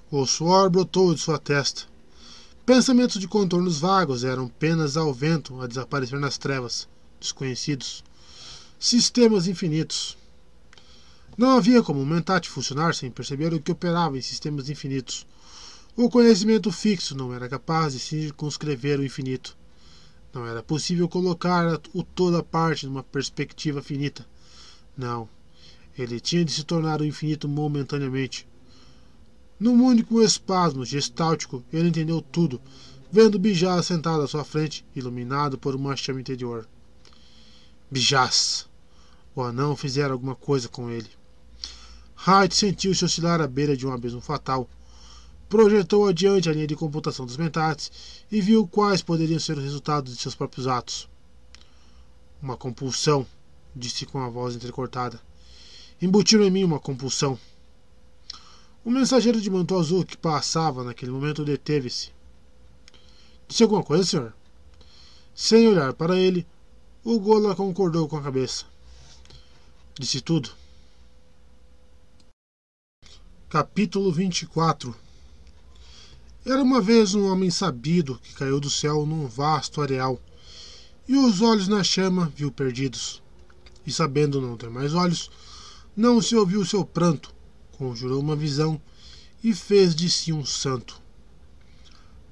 O 0.09 0.25
suor 0.25 0.69
brotou 0.69 1.13
de 1.13 1.21
sua 1.21 1.37
testa. 1.37 1.83
Pensamentos 2.65 3.19
de 3.19 3.27
contornos 3.27 3.79
vagos 3.79 4.23
eram 4.23 4.47
penas 4.47 4.95
ao 4.97 5.13
vento 5.13 5.61
a 5.61 5.67
desaparecer 5.67 6.19
nas 6.19 6.37
trevas, 6.37 6.87
desconhecidos. 7.19 8.03
Sistemas 8.79 9.47
infinitos. 9.47 10.17
Não 11.37 11.57
havia 11.57 11.83
como 11.83 11.99
um 11.99 12.05
mentate 12.05 12.49
funcionar 12.49 12.95
sem 12.95 13.11
perceber 13.11 13.53
o 13.53 13.59
que 13.59 13.71
operava 13.71 14.17
em 14.17 14.21
sistemas 14.21 14.69
infinitos. 14.69 15.25
O 15.95 16.09
conhecimento 16.09 16.71
fixo 16.71 17.15
não 17.15 17.31
era 17.35 17.47
capaz 17.47 17.93
de 17.93 17.99
circunscrever 17.99 18.99
o 18.99 19.05
infinito. 19.05 19.55
Não 20.33 20.47
era 20.47 20.63
possível 20.63 21.07
colocar 21.07 21.79
o 21.93 22.01
toda 22.01 22.41
parte 22.41 22.87
numa 22.87 23.03
perspectiva 23.03 23.79
finita. 23.79 24.25
Não. 24.97 25.29
Ele 25.95 26.19
tinha 26.19 26.43
de 26.43 26.51
se 26.51 26.63
tornar 26.63 26.99
o 26.99 27.05
infinito 27.05 27.47
momentaneamente. 27.47 28.47
Num 29.59 29.83
único 29.83 30.19
espasmo 30.19 30.83
gestáltico, 30.83 31.63
ele 31.71 31.89
entendeu 31.89 32.23
tudo, 32.23 32.59
vendo 33.11 33.37
Bijaz 33.37 33.85
sentado 33.85 34.23
à 34.23 34.27
sua 34.27 34.43
frente, 34.43 34.83
iluminado 34.95 35.59
por 35.59 35.75
uma 35.75 35.95
chama 35.95 36.19
interior. 36.19 36.67
Bijaz! 37.91 38.67
O 39.35 39.43
anão 39.43 39.75
fizera 39.75 40.11
alguma 40.11 40.33
coisa 40.33 40.67
com 40.67 40.89
ele. 40.89 41.09
Hyde 42.15 42.55
sentiu-se 42.55 43.05
oscilar 43.05 43.39
à 43.41 43.47
beira 43.47 43.77
de 43.77 43.85
um 43.85 43.93
abismo 43.93 44.21
fatal. 44.21 44.67
Projetou 45.53 46.07
adiante 46.07 46.49
a 46.49 46.51
linha 46.51 46.65
de 46.65 46.75
computação 46.75 47.27
dos 47.27 47.37
mentats 47.37 47.91
e 48.31 48.41
viu 48.41 48.67
quais 48.67 49.03
poderiam 49.03 49.39
ser 49.39 49.55
os 49.55 49.63
resultados 49.63 50.11
de 50.11 50.19
seus 50.19 50.33
próprios 50.33 50.65
atos. 50.65 51.07
Uma 52.41 52.57
compulsão, 52.57 53.23
disse 53.75 54.03
com 54.07 54.19
a 54.19 54.29
voz 54.29 54.55
entrecortada. 54.55 55.21
Embutiram 56.01 56.43
em 56.43 56.49
mim 56.49 56.63
uma 56.63 56.79
compulsão. 56.79 57.37
O 58.83 58.89
mensageiro 58.89 59.39
de 59.39 59.47
manto 59.47 59.77
azul 59.77 60.03
que 60.03 60.17
passava 60.17 60.83
naquele 60.83 61.11
momento 61.11 61.45
deteve-se. 61.45 62.09
Disse 63.47 63.61
alguma 63.61 63.83
coisa, 63.83 64.03
senhor? 64.03 64.33
Sem 65.35 65.67
olhar 65.67 65.93
para 65.93 66.17
ele, 66.17 66.47
o 67.03 67.19
Gola 67.19 67.55
concordou 67.55 68.09
com 68.09 68.17
a 68.17 68.23
cabeça. 68.23 68.65
Disse 69.99 70.19
tudo. 70.19 70.49
Capítulo 73.47 74.11
24 74.11 75.02
Era 76.45 76.61
uma 76.61 76.81
vez 76.81 77.15
um 77.15 77.31
homem 77.31 77.49
sabido 77.49 78.19
que 78.21 78.33
caiu 78.33 78.59
do 78.59 78.69
céu 78.69 79.05
num 79.05 79.27
vasto 79.27 79.81
areal, 79.81 80.19
e 81.07 81.15
os 81.15 81.39
olhos 81.39 81.69
na 81.69 81.81
chama 81.83 82.31
viu 82.35 82.51
perdidos. 82.51 83.23
E 83.85 83.91
sabendo 83.93 84.41
não 84.41 84.57
ter 84.57 84.69
mais 84.69 84.93
olhos, 84.93 85.31
não 85.95 86.21
se 86.21 86.35
ouviu 86.35 86.65
seu 86.65 86.83
pranto, 86.83 87.33
conjurou 87.71 88.19
uma 88.19 88.35
visão 88.35 88.81
e 89.41 89.53
fez 89.53 89.95
de 89.95 90.09
si 90.09 90.33
um 90.33 90.43
santo. 90.43 91.01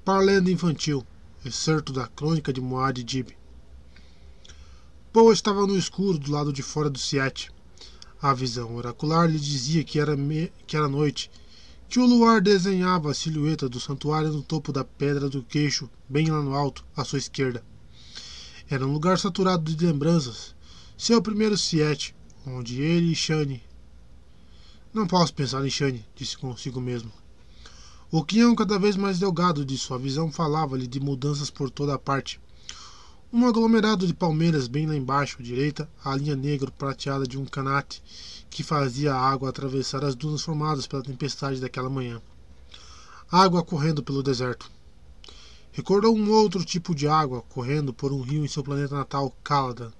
Parlenda 0.04 0.50
infantil, 0.50 1.06
excerto 1.42 1.90
da 1.90 2.06
crônica 2.06 2.52
de 2.52 2.60
Moad 2.60 3.02
Dib. 3.02 3.30
Poe 5.10 5.32
estava 5.32 5.66
no 5.66 5.76
escuro 5.76 6.18
do 6.18 6.30
lado 6.30 6.52
de 6.52 6.62
fora 6.62 6.90
do 6.90 6.98
Siete. 6.98 7.50
A 8.20 8.34
visão 8.34 8.76
oracular 8.76 9.30
lhe 9.30 9.38
dizia 9.38 9.82
que 9.82 9.98
era, 9.98 10.16
me... 10.16 10.52
que 10.66 10.76
era 10.76 10.88
noite, 10.88 11.30
que 11.92 12.00
o 12.00 12.06
luar 12.06 12.40
desenhava 12.40 13.10
a 13.10 13.14
silhueta 13.14 13.68
do 13.68 13.78
santuário 13.78 14.32
no 14.32 14.42
topo 14.42 14.72
da 14.72 14.82
pedra 14.82 15.28
do 15.28 15.42
queixo, 15.42 15.90
bem 16.08 16.30
lá 16.30 16.40
no 16.40 16.54
alto, 16.54 16.82
à 16.96 17.04
sua 17.04 17.18
esquerda. 17.18 17.62
Era 18.70 18.86
um 18.86 18.92
lugar 18.94 19.18
saturado 19.18 19.70
de 19.70 19.84
lembranças, 19.84 20.54
seu 20.96 21.20
primeiro 21.20 21.54
Siete, 21.58 22.16
onde 22.46 22.80
ele 22.80 23.12
e 23.12 23.14
Shane 23.14 23.62
não 24.94 25.06
posso 25.06 25.34
pensar 25.34 25.66
em 25.66 25.68
Shane, 25.68 26.02
disse 26.16 26.38
consigo 26.38 26.80
mesmo. 26.80 27.12
O 28.10 28.24
quinhão 28.24 28.54
cada 28.54 28.78
vez 28.78 28.96
mais 28.96 29.18
delgado 29.18 29.62
de 29.62 29.76
sua 29.76 29.98
visão 29.98 30.32
falava-lhe 30.32 30.86
de 30.86 30.98
mudanças 30.98 31.50
por 31.50 31.68
toda 31.68 31.92
a 31.92 31.98
parte. 31.98 32.40
Um 33.30 33.46
aglomerado 33.46 34.06
de 34.06 34.14
palmeiras 34.14 34.66
bem 34.66 34.86
lá 34.86 34.96
embaixo, 34.96 35.36
à 35.40 35.42
direita, 35.42 35.86
a 36.02 36.16
linha 36.16 36.36
negra 36.36 36.70
prateada 36.70 37.26
de 37.26 37.36
um 37.36 37.44
canate 37.44 38.02
que 38.52 38.62
fazia 38.62 39.14
a 39.14 39.18
água 39.18 39.48
atravessar 39.48 40.04
as 40.04 40.14
dunas 40.14 40.42
formadas 40.42 40.86
pela 40.86 41.02
tempestade 41.02 41.58
daquela 41.58 41.88
manhã. 41.88 42.20
Água 43.30 43.64
correndo 43.64 44.02
pelo 44.02 44.22
deserto. 44.22 44.70
Recordou 45.72 46.14
um 46.14 46.30
outro 46.30 46.62
tipo 46.62 46.94
de 46.94 47.08
água 47.08 47.40
correndo 47.48 47.94
por 47.94 48.12
um 48.12 48.20
rio 48.20 48.44
em 48.44 48.48
seu 48.48 48.62
planeta 48.62 48.94
natal, 48.94 49.34
Caladan. 49.42 49.90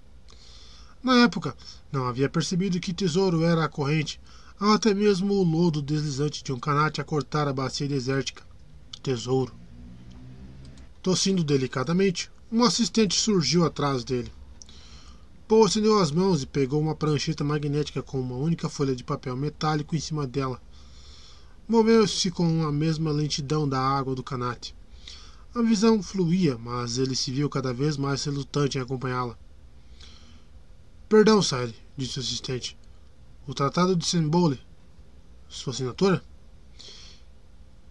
Na 1.02 1.22
época, 1.22 1.56
não 1.90 2.06
havia 2.06 2.28
percebido 2.28 2.78
que 2.78 2.92
tesouro 2.92 3.42
era 3.42 3.64
a 3.64 3.68
corrente, 3.70 4.20
até 4.60 4.92
mesmo 4.92 5.32
o 5.32 5.42
lodo 5.42 5.80
deslizante 5.80 6.44
de 6.44 6.52
um 6.52 6.60
canate 6.60 7.00
a 7.00 7.04
cortar 7.04 7.48
a 7.48 7.54
bacia 7.54 7.88
desértica. 7.88 8.44
Tesouro. 9.02 9.54
Tossindo 11.02 11.42
delicadamente, 11.42 12.30
um 12.52 12.62
assistente 12.62 13.14
surgiu 13.18 13.64
atrás 13.64 14.04
dele. 14.04 14.30
Paul 15.52 15.66
acendeu 15.66 15.98
as 15.98 16.10
mãos 16.10 16.42
e 16.42 16.46
pegou 16.46 16.80
uma 16.80 16.94
prancheta 16.94 17.44
magnética 17.44 18.02
com 18.02 18.18
uma 18.18 18.36
única 18.36 18.70
folha 18.70 18.96
de 18.96 19.04
papel 19.04 19.36
metálico 19.36 19.94
em 19.94 20.00
cima 20.00 20.26
dela. 20.26 20.58
Moveu-se 21.68 22.30
com 22.30 22.64
a 22.64 22.72
mesma 22.72 23.12
lentidão 23.12 23.68
da 23.68 23.78
água 23.78 24.14
do 24.14 24.22
canate. 24.22 24.74
A 25.54 25.60
visão 25.60 26.02
fluía, 26.02 26.56
mas 26.56 26.96
ele 26.96 27.14
se 27.14 27.30
viu 27.30 27.50
cada 27.50 27.70
vez 27.74 27.98
mais 27.98 28.24
relutante 28.24 28.78
em 28.78 28.80
acompanhá-la. 28.80 29.36
Perdão, 31.06 31.42
Sally, 31.42 31.76
disse 31.98 32.18
o 32.18 32.22
assistente. 32.22 32.78
O 33.46 33.52
Tratado 33.52 33.94
de 33.94 34.06
Sembole. 34.06 34.58
Sua 35.50 35.74
assinatura? 35.74 36.24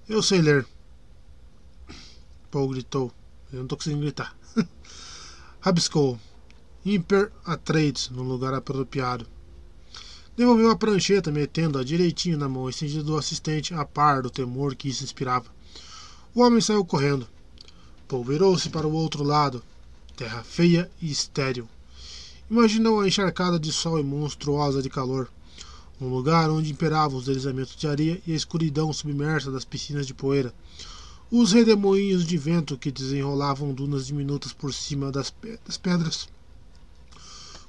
Eu 0.09 0.23
sei 0.23 0.41
ler. 0.41 0.65
Paul 2.49 2.69
gritou. 2.69 3.13
Eu 3.53 3.57
não 3.57 3.65
estou 3.65 3.77
conseguindo 3.77 4.01
gritar. 4.01 4.35
Rabiscou. 5.61 6.19
Imper 6.83 7.31
Atreides 7.45 8.09
no 8.09 8.23
lugar 8.23 8.55
apropriado. 8.55 9.27
Devolveu 10.35 10.71
a 10.71 10.75
prancheta, 10.75 11.31
metendo-a 11.31 11.83
direitinho 11.83 12.39
na 12.39 12.49
mão 12.49 12.67
estendida 12.67 13.03
do 13.03 13.15
assistente, 13.15 13.71
a 13.75 13.85
par 13.85 14.23
do 14.23 14.31
temor 14.31 14.75
que 14.75 14.89
isso 14.89 15.03
inspirava. 15.03 15.45
O 16.33 16.41
homem 16.41 16.59
saiu 16.59 16.83
correndo. 16.83 17.27
Paul 18.07 18.23
virou-se 18.23 18.67
para 18.69 18.87
o 18.87 18.93
outro 18.93 19.23
lado. 19.23 19.61
Terra 20.15 20.43
feia 20.43 20.89
e 20.99 21.11
estéril. 21.11 21.69
Imaginou 22.49 22.99
a 22.99 23.07
encharcada 23.07 23.59
de 23.59 23.71
sol 23.71 23.99
e 23.99 24.03
monstruosa 24.03 24.81
de 24.81 24.89
calor. 24.89 25.29
Um 25.99 26.07
lugar 26.07 26.49
onde 26.49 26.71
imperavam 26.71 27.19
os 27.19 27.25
deslizamentos 27.25 27.75
de 27.75 27.87
areia 27.87 28.19
e 28.25 28.33
a 28.33 28.35
escuridão 28.35 28.91
submersa 28.91 29.51
das 29.51 29.65
piscinas 29.65 30.07
de 30.07 30.15
poeira. 30.15 30.51
Os 31.29 31.51
redemoinhos 31.51 32.25
de 32.25 32.37
vento 32.37 32.75
que 32.75 32.91
desenrolavam 32.91 33.71
dunas 33.71 34.07
diminutas 34.07 34.51
por 34.51 34.73
cima 34.73 35.11
das, 35.11 35.29
pedras 35.29 36.27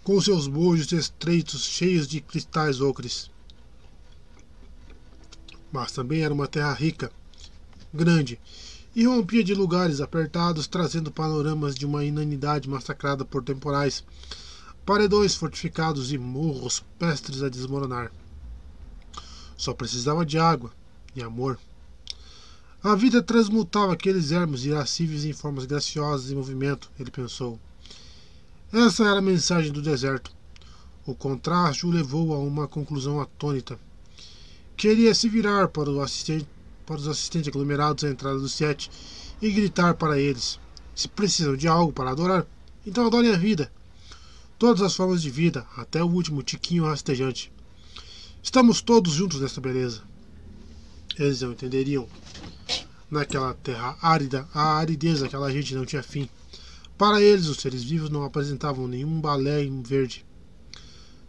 com 0.02 0.20
seus 0.20 0.46
bojos 0.46 0.90
estreitos 0.90 1.64
cheios 1.64 2.08
de 2.08 2.20
cristais 2.20 2.80
ocres. 2.80 3.30
Mas 5.70 5.92
também 5.92 6.22
era 6.22 6.34
uma 6.34 6.48
terra 6.48 6.72
rica, 6.72 7.10
grande, 7.94 8.40
e 8.94 9.04
rompia 9.06 9.42
de 9.42 9.54
lugares 9.54 10.00
apertados, 10.00 10.66
trazendo 10.66 11.10
panoramas 11.10 11.74
de 11.74 11.86
uma 11.86 12.04
inanidade 12.04 12.68
massacrada 12.68 13.24
por 13.24 13.42
temporais, 13.42 14.04
paredões 14.84 15.34
fortificados 15.34 16.12
e 16.12 16.18
morros 16.18 16.84
pestres 16.98 17.42
a 17.42 17.48
desmoronar. 17.48 18.12
Só 19.56 19.72
precisava 19.72 20.26
de 20.26 20.38
água 20.38 20.72
e 21.14 21.22
amor. 21.22 21.58
A 22.82 22.96
vida 22.96 23.22
transmutava 23.22 23.92
aqueles 23.92 24.32
ermos 24.32 24.66
irascíveis 24.66 25.24
em 25.24 25.32
formas 25.32 25.64
graciosas 25.64 26.30
em 26.30 26.34
movimento, 26.34 26.90
ele 26.98 27.12
pensou. 27.12 27.60
Essa 28.72 29.04
era 29.04 29.18
a 29.18 29.22
mensagem 29.22 29.70
do 29.70 29.82
deserto. 29.82 30.32
O 31.04 31.14
contraste 31.14 31.84
o 31.84 31.90
levou 31.90 32.32
a 32.32 32.38
uma 32.38 32.66
conclusão 32.66 33.20
atônita. 33.20 33.78
Queria 34.74 35.14
se 35.14 35.28
virar 35.28 35.68
para, 35.68 35.90
assistente, 36.02 36.48
para 36.86 36.96
os 36.96 37.06
assistentes 37.06 37.48
aglomerados 37.48 38.02
à 38.02 38.08
entrada 38.08 38.38
do 38.38 38.48
sete 38.48 38.90
e 39.42 39.50
gritar 39.50 39.92
para 39.92 40.18
eles: 40.18 40.58
Se 40.94 41.06
precisam 41.06 41.54
de 41.54 41.68
algo 41.68 41.92
para 41.92 42.12
adorar, 42.12 42.46
então 42.86 43.06
adorem 43.06 43.34
a 43.34 43.36
vida. 43.36 43.70
Todas 44.58 44.80
as 44.80 44.96
formas 44.96 45.20
de 45.20 45.28
vida, 45.28 45.66
até 45.76 46.02
o 46.02 46.08
último 46.08 46.42
tiquinho 46.42 46.86
rastejante. 46.86 47.52
Estamos 48.42 48.80
todos 48.80 49.12
juntos 49.12 49.42
nessa 49.42 49.60
beleza. 49.60 50.00
Eles 51.18 51.42
não 51.42 51.52
entenderiam. 51.52 52.08
Naquela 53.10 53.52
terra 53.52 53.98
árida, 54.00 54.48
a 54.54 54.78
aridez 54.78 55.20
daquela 55.20 55.52
gente 55.52 55.74
não 55.74 55.84
tinha 55.84 56.02
fim. 56.02 56.26
Para 56.96 57.20
eles, 57.20 57.46
os 57.46 57.58
seres 57.58 57.82
vivos 57.82 58.10
não 58.10 58.22
apresentavam 58.22 58.86
nenhum 58.86 59.20
balé 59.20 59.64
em 59.64 59.82
verde. 59.82 60.24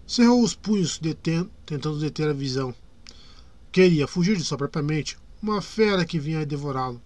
Cerrou 0.05 0.43
os 0.43 0.53
punhos, 0.53 0.99
deten 0.99 1.49
tentando 1.65 1.99
deter 1.99 2.29
a 2.29 2.33
visão. 2.33 2.75
Queria 3.71 4.07
fugir 4.07 4.37
de 4.37 4.43
sua 4.43 4.57
própria 4.57 4.83
mente, 4.83 5.17
uma 5.41 5.61
fera 5.61 6.05
que 6.05 6.19
vinha 6.19 6.45
devorá-lo. 6.45 7.01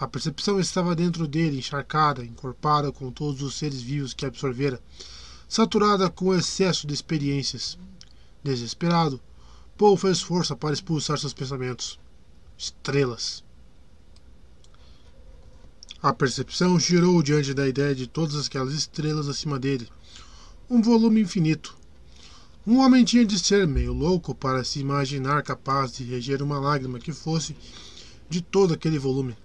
A 0.00 0.08
percepção 0.08 0.58
estava 0.58 0.96
dentro 0.96 1.28
dele, 1.28 1.58
encharcada, 1.58 2.24
encorpada 2.24 2.90
com 2.90 3.12
todos 3.12 3.40
os 3.42 3.54
seres 3.54 3.80
vivos 3.80 4.12
que 4.12 4.26
absorvera, 4.26 4.80
saturada 5.48 6.10
com 6.10 6.26
o 6.26 6.34
excesso 6.34 6.86
de 6.86 6.94
experiências. 6.94 7.78
Desesperado, 8.42 9.20
Paul 9.78 9.96
fez 9.96 10.20
força 10.20 10.56
para 10.56 10.72
expulsar 10.72 11.18
seus 11.18 11.32
pensamentos. 11.32 12.00
Estrelas. 12.58 13.44
A 16.02 16.12
percepção 16.12 16.80
girou 16.80 17.22
diante 17.22 17.54
da 17.54 17.68
ideia 17.68 17.94
de 17.94 18.08
todas 18.08 18.44
aquelas 18.44 18.74
estrelas 18.74 19.28
acima 19.28 19.56
dele. 19.56 19.88
Um 20.68 20.82
volume 20.82 21.20
infinito. 21.20 21.76
Um 22.66 22.78
homem 22.78 23.04
tinha 23.04 23.24
de 23.24 23.38
ser 23.38 23.68
meio 23.68 23.92
louco 23.92 24.34
para 24.34 24.64
se 24.64 24.80
imaginar 24.80 25.44
capaz 25.44 25.96
de 25.96 26.02
reger 26.02 26.42
uma 26.42 26.58
lágrima 26.58 26.98
que 26.98 27.12
fosse 27.12 27.54
de 28.28 28.40
todo 28.42 28.74
aquele 28.74 28.98
volume. 28.98 29.36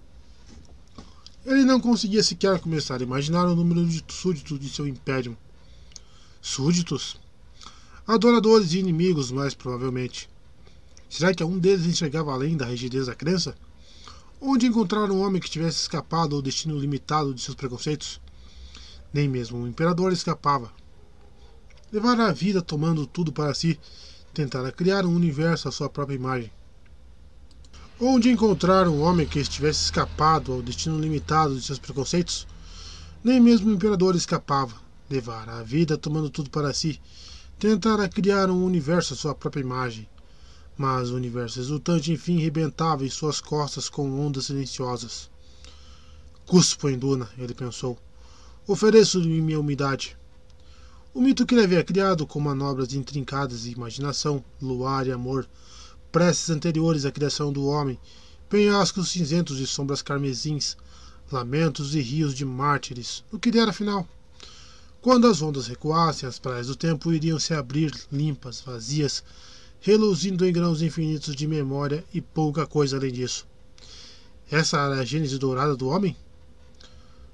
Ele 1.46 1.62
não 1.62 1.78
conseguia 1.78 2.24
sequer 2.24 2.58
começar 2.58 3.00
a 3.00 3.04
imaginar 3.04 3.46
o 3.46 3.54
número 3.54 3.86
de 3.86 4.04
súditos 4.08 4.58
de 4.58 4.68
seu 4.68 4.88
império. 4.88 5.38
Súditos? 6.42 7.20
Adoradores 8.04 8.72
e 8.72 8.80
inimigos, 8.80 9.30
mais 9.30 9.54
provavelmente. 9.54 10.28
Será 11.08 11.32
que 11.32 11.40
algum 11.40 11.56
deles 11.56 11.86
enxergava 11.86 12.32
além 12.32 12.56
da 12.56 12.66
rigidez 12.66 13.06
da 13.06 13.14
crença? 13.14 13.54
Onde 14.40 14.66
encontrar 14.66 15.10
um 15.10 15.20
homem 15.20 15.42
que 15.42 15.50
tivesse 15.50 15.80
escapado 15.80 16.36
ao 16.36 16.40
destino 16.40 16.78
limitado 16.78 17.34
de 17.34 17.40
seus 17.40 17.56
preconceitos? 17.56 18.20
Nem 19.12 19.28
mesmo 19.28 19.58
o 19.58 19.66
imperador 19.66 20.12
escapava. 20.12 20.70
Levar 21.90 22.20
a 22.20 22.30
vida 22.30 22.62
tomando 22.62 23.04
tudo 23.04 23.32
para 23.32 23.52
si, 23.52 23.80
tentar 24.32 24.70
criar 24.70 25.04
um 25.04 25.12
universo 25.12 25.68
à 25.68 25.72
sua 25.72 25.90
própria 25.90 26.14
imagem. 26.14 26.52
Onde 28.00 28.30
encontrar 28.30 28.86
um 28.86 29.00
homem 29.00 29.26
que 29.26 29.40
estivesse 29.40 29.86
escapado 29.86 30.52
ao 30.52 30.62
destino 30.62 31.00
limitado 31.00 31.56
de 31.56 31.62
seus 31.62 31.80
preconceitos? 31.80 32.46
Nem 33.24 33.40
mesmo 33.40 33.68
o 33.68 33.74
imperador 33.74 34.14
escapava. 34.14 34.76
Levar 35.10 35.48
a 35.48 35.64
vida 35.64 35.98
tomando 35.98 36.30
tudo 36.30 36.48
para 36.48 36.72
si, 36.72 37.00
tentar 37.58 38.08
criar 38.08 38.50
um 38.50 38.64
universo 38.64 39.14
à 39.14 39.16
sua 39.16 39.34
própria 39.34 39.62
imagem 39.62 40.08
mas 40.78 41.10
o 41.10 41.16
universo 41.16 41.58
exultante 41.58 42.12
enfim 42.12 42.38
rebentava 42.38 43.04
em 43.04 43.10
suas 43.10 43.40
costas 43.40 43.88
com 43.88 44.24
ondas 44.24 44.46
silenciosas. 44.46 45.28
Cuspo 46.46 46.88
em 46.88 46.96
Duna, 46.96 47.28
ele 47.36 47.52
pensou. 47.52 47.98
Ofereço-lhe 48.64 49.40
minha 49.40 49.58
umidade. 49.58 50.16
O 51.12 51.20
mito 51.20 51.44
que 51.44 51.54
ele 51.54 51.64
havia 51.64 51.82
criado 51.82 52.24
com 52.24 52.38
manobras 52.38 52.94
intrincadas 52.94 53.62
de 53.62 53.72
imaginação, 53.72 54.44
luar 54.62 55.08
e 55.08 55.10
amor, 55.10 55.48
preces 56.12 56.48
anteriores 56.48 57.04
à 57.04 57.10
criação 57.10 57.52
do 57.52 57.66
homem, 57.66 57.98
penhascos 58.48 59.10
cinzentos 59.10 59.56
de 59.56 59.66
sombras 59.66 60.00
carmesins, 60.00 60.76
lamentos 61.30 61.94
e 61.96 62.00
rios 62.00 62.34
de 62.34 62.44
mártires, 62.44 63.24
o 63.32 63.38
que 63.38 63.50
dera 63.50 63.70
afinal. 63.70 64.06
Quando 65.02 65.26
as 65.26 65.42
ondas 65.42 65.66
recuassem, 65.66 66.28
as 66.28 66.38
praias 66.38 66.68
do 66.68 66.76
tempo 66.76 67.12
iriam 67.12 67.38
se 67.38 67.52
abrir 67.52 67.92
limpas, 68.12 68.60
vazias, 68.60 69.24
reluzindo 69.80 70.44
em 70.44 70.52
grãos 70.52 70.82
infinitos 70.82 71.34
de 71.34 71.46
memória 71.46 72.04
e 72.12 72.20
pouca 72.20 72.66
coisa 72.66 72.96
além 72.96 73.12
disso. 73.12 73.46
Essa 74.50 74.78
era 74.78 75.00
a 75.00 75.04
gênese 75.04 75.38
dourada 75.38 75.76
do 75.76 75.88
homem? 75.88 76.16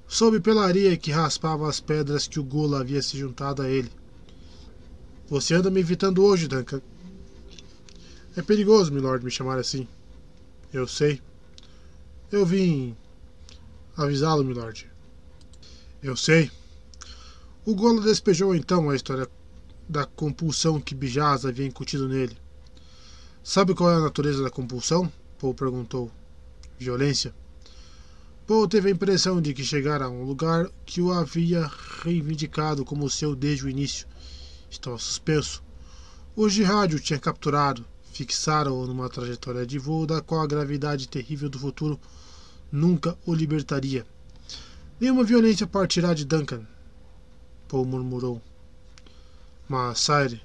Soube 0.07 0.41
pela 0.41 0.65
areia 0.65 0.97
que 0.97 1.11
raspava 1.11 1.69
as 1.69 1.81
pedras 1.81 2.27
que 2.29 2.39
o 2.39 2.45
Gula 2.45 2.81
havia 2.81 3.03
se 3.03 3.17
juntado 3.17 3.63
a 3.63 3.69
ele. 3.69 3.91
Você 5.29 5.55
anda 5.55 5.71
me 5.71 5.81
evitando 5.81 6.23
hoje, 6.23 6.47
Duncan. 6.47 6.83
É 8.37 8.43
perigoso, 8.43 8.93
milord, 8.93 9.25
me 9.25 9.31
chamar 9.31 9.59
assim. 9.59 9.89
Eu 10.73 10.87
sei. 10.87 11.21
Eu 12.31 12.45
vim 12.45 12.97
avisá-lo, 13.97 14.45
milord. 14.45 14.91
Eu 16.03 16.17
sei. 16.17 16.51
O 17.65 17.75
Gola 17.75 18.03
despejou 18.03 18.55
então 18.55 18.91
a 18.91 18.97
história 18.97 19.27
da 19.89 20.05
compulsão 20.05 20.81
que 20.81 20.95
Bijaz 20.95 21.45
havia 21.45 21.67
incutido 21.67 22.09
nele. 22.09 22.37
Sabe 23.43 23.75
qual 23.75 23.91
é 23.91 23.97
a 23.97 24.01
natureza 24.01 24.43
da 24.43 24.51
compulsão? 24.51 25.13
Paul 25.39 25.55
perguntou. 25.55 26.11
Violência. 26.79 27.35
Paul 28.47 28.69
teve 28.69 28.89
a 28.89 28.93
impressão 28.93 29.41
de 29.41 29.55
que 29.55 29.65
chegara 29.65 30.07
a 30.07 30.11
um 30.11 30.25
lugar 30.25 30.71
que 30.85 31.01
o 31.01 31.13
havia 31.13 31.71
reivindicado 32.03 32.85
como 32.85 33.09
seu 33.09 33.35
desde 33.35 33.65
o 33.65 33.69
início. 33.69 34.07
Estava 34.71 34.99
suspenso. 34.99 35.63
O 36.37 36.49
jihad 36.49 36.95
o 36.95 37.01
tinha 37.01 37.19
capturado, 37.19 37.85
fixaram-o 38.13 38.87
numa 38.87 39.09
trajetória 39.09 39.67
de 39.67 39.79
voo 39.79 40.07
da 40.07 40.21
qual 40.21 40.41
a 40.41 40.47
gravidade 40.47 41.09
terrível 41.09 41.49
do 41.49 41.59
futuro 41.59 42.01
nunca 42.73 43.17
o 43.25 43.35
libertaria. 43.35 44.07
Nenhuma 45.01 45.25
violência 45.25 45.67
partirá 45.67 46.13
de 46.15 46.25
Duncan, 46.25 46.67
Paul 47.69 47.85
murmurou. 47.85 48.43
Mas, 49.69 50.01
Sire, 50.01 50.43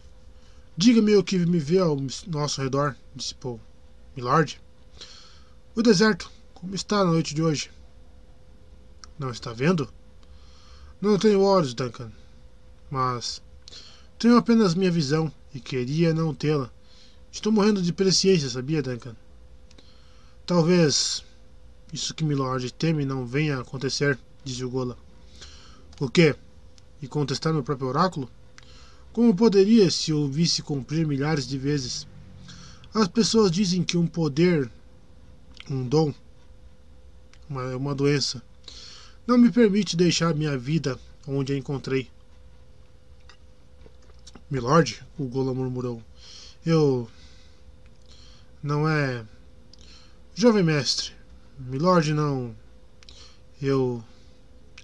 diga-me 0.78 1.16
o 1.16 1.24
que 1.24 1.38
me 1.38 1.60
vê 1.60 1.80
ao 1.80 1.98
nosso 2.28 2.62
redor, 2.62 2.96
disse 3.16 3.36
Paul. 3.36 3.60
Milord? 4.16 4.60
O 5.76 5.82
deserto, 5.82 6.32
como 6.54 6.76
está 6.76 7.04
na 7.04 7.12
noite 7.12 7.34
de 7.34 7.42
hoje? 7.42 7.72
Não 9.18 9.30
está 9.30 9.54
vendo? 9.54 9.92
Não 11.02 11.18
tenho 11.18 11.42
olhos, 11.42 11.74
Duncan. 11.74 12.12
Mas 12.90 13.42
tenho 14.18 14.38
apenas 14.38 14.76
minha 14.76 14.92
visão 14.92 15.32
e 15.54 15.60
queria 15.60 16.14
não 16.14 16.34
tê-la. 16.34 16.70
Estou 17.32 17.52
morrendo 17.52 17.82
de 17.82 17.94
presciência, 17.94 18.50
sabia, 18.50 18.82
Duncan? 18.82 19.16
Talvez 20.46 21.24
isso 21.94 22.14
que 22.14 22.24
Milord 22.24 22.72
teme 22.74 23.06
não 23.06 23.26
venha 23.26 23.58
a 23.58 23.62
acontecer, 23.62 24.18
disse 24.44 24.64
o 24.64 24.70
Gola. 24.70 24.98
O 26.00 26.10
quê? 26.10 26.36
E 27.02 27.08
contestar 27.08 27.54
meu 27.54 27.64
próprio 27.64 27.88
oráculo? 27.88 28.30
Como 29.12 29.36
poderia 29.36 29.90
se 29.90 30.14
ouvisse 30.14 30.62
cumprir 30.62 31.06
milhares 31.08 31.48
de 31.48 31.58
vezes? 31.58 32.08
As 32.94 33.08
pessoas 33.08 33.52
dizem 33.52 33.84
que 33.84 33.98
um 33.98 34.06
poder, 34.06 34.70
um 35.70 35.88
dom, 35.88 36.14
uma, 37.50 37.76
uma 37.76 37.96
doença, 37.96 38.42
não 39.26 39.38
me 39.38 39.52
permite 39.52 39.96
deixar 39.96 40.34
minha 40.34 40.58
vida 40.58 41.00
onde 41.28 41.54
a 41.54 41.58
encontrei. 41.58 42.10
Milord, 44.50 45.04
o 45.18 45.26
Gola 45.26 45.54
murmurou, 45.54 46.02
Eu. 46.66 47.08
Não 48.62 48.90
é. 48.90 49.24
Jovem 50.34 50.64
mestre, 50.64 51.12
Milord 51.58 52.14
não. 52.14 52.56
Eu. 53.62 54.04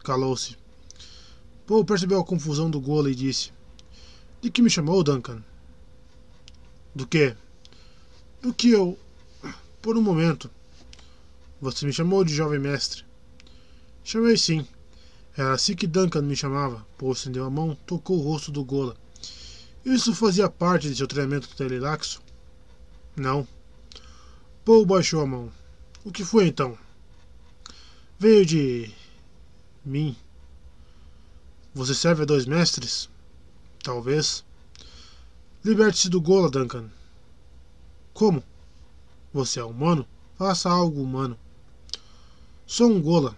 Calou-se. 0.03 0.56
Paul 1.65 1.83
percebeu 1.83 2.19
a 2.19 2.24
confusão 2.24 2.69
do 2.69 2.79
Gola 2.79 3.09
e 3.09 3.15
disse: 3.15 3.51
De 4.45 4.51
que 4.51 4.61
me 4.61 4.69
chamou, 4.69 5.03
Duncan? 5.03 5.44
Do 6.94 7.08
que? 7.08 7.35
Do 8.44 8.53
que 8.53 8.69
eu. 8.69 8.95
Por 9.81 9.97
um 9.97 10.03
momento. 10.03 10.51
Você 11.60 11.83
me 11.83 11.92
chamou 11.92 12.24
de 12.24 12.35
jovem 12.35 12.60
mestre. 12.60 13.03
Chamei 14.03 14.38
sim. 14.38 14.67
Era 15.35 15.53
assim 15.53 15.76
que 15.76 15.88
Duncan 15.88 16.22
me 16.22 16.35
chamava. 16.35 16.85
Paul 16.95 17.13
estendeu 17.13 17.44
a 17.44 17.49
mão, 17.49 17.76
tocou 17.88 18.19
o 18.19 18.22
rosto 18.22 18.51
do 18.51 18.63
Gola. 18.63 18.95
Isso 19.83 20.13
fazia 20.13 20.47
parte 20.47 20.90
de 20.90 20.95
seu 20.95 21.08
treinamento 21.08 21.49
telelaxo? 21.56 22.22
Não. 23.15 23.47
Paul 24.63 24.85
baixou 24.85 25.22
a 25.22 25.26
mão. 25.26 25.51
O 26.03 26.11
que 26.11 26.24
foi 26.24 26.45
então? 26.45 26.78
Veio 28.19 28.45
de. 28.45 28.94
mim. 29.83 30.15
Você 31.74 31.95
serve 31.95 32.22
a 32.22 32.26
dois 32.26 32.45
mestres? 32.45 33.10
Talvez. 33.85 34.44
Liberte-se 35.64 36.10
do 36.10 36.19
Gola, 36.19 36.50
Duncan. 36.50 36.90
Como? 38.16 38.44
Você 39.32 39.60
é 39.60 39.64
humano? 39.64 40.08
Faça 40.35 40.72
algo 40.72 41.03
humano. 41.03 41.38
Sou 42.66 42.90
um 42.90 43.00
Gola, 43.00 43.38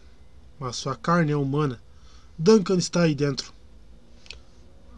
mas 0.58 0.78
sua 0.78 0.96
carne 0.96 1.34
é 1.34 1.36
humana. 1.36 1.84
Duncan 2.38 2.78
está 2.78 3.02
aí 3.02 3.14
dentro. 3.14 3.54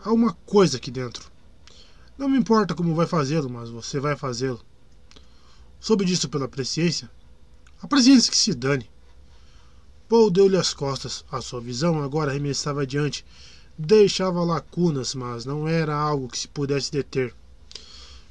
Há 0.04 0.14
uma 0.14 0.34
coisa 0.46 0.78
aqui 0.78 0.92
dentro. 0.92 1.32
Não 2.16 2.30
me 2.30 2.38
importa 2.38 2.76
como 2.76 2.94
vai 2.94 3.08
fazê-lo, 3.08 3.50
mas 3.50 3.72
você 3.72 4.00
vai 4.00 4.16
fazê-lo. 4.16 4.64
Soube 5.80 6.06
disso 6.06 6.30
pela 6.30 6.48
presciência? 6.48 7.10
A 7.82 7.88
presciência 7.88 8.30
que 8.30 8.38
se 8.38 8.54
dane. 8.54 8.88
Paul 10.08 10.30
deu-lhe 10.30 10.58
as 10.58 10.76
costas. 10.76 11.26
A 11.32 11.42
sua 11.42 11.60
visão 11.60 12.04
agora 12.04 12.30
arremessava 12.30 12.84
adiante. 12.84 13.26
Deixava 13.82 14.44
lacunas, 14.44 15.16
mas 15.16 15.46
não 15.46 15.66
era 15.66 15.96
algo 15.96 16.28
que 16.28 16.38
se 16.38 16.50
pudesse 16.50 16.92
deter. 16.92 17.34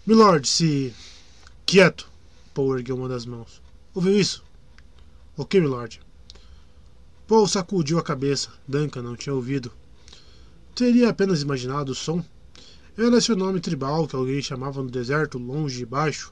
Milord, 0.06 0.46
se. 0.46 0.94
Quieto! 1.64 2.06
Paul 2.52 2.76
ergueu 2.76 2.96
uma 2.96 3.08
das 3.08 3.24
mãos. 3.24 3.62
Ouviu 3.94 4.20
isso? 4.20 4.44
O 5.38 5.46
que, 5.46 5.58
milord? 5.58 6.02
Paul 7.26 7.48
sacudiu 7.48 7.98
a 7.98 8.02
cabeça. 8.02 8.50
Duncan 8.68 9.00
não 9.00 9.16
tinha 9.16 9.34
ouvido. 9.34 9.72
Teria 10.74 11.08
apenas 11.08 11.40
imaginado 11.40 11.92
o 11.92 11.94
som. 11.94 12.22
Era 12.94 13.18
seu 13.18 13.34
nome 13.34 13.58
tribal 13.58 14.06
que 14.06 14.16
alguém 14.16 14.42
chamava 14.42 14.82
no 14.82 14.90
deserto, 14.90 15.38
longe 15.38 15.80
e 15.80 15.86
baixo. 15.86 16.30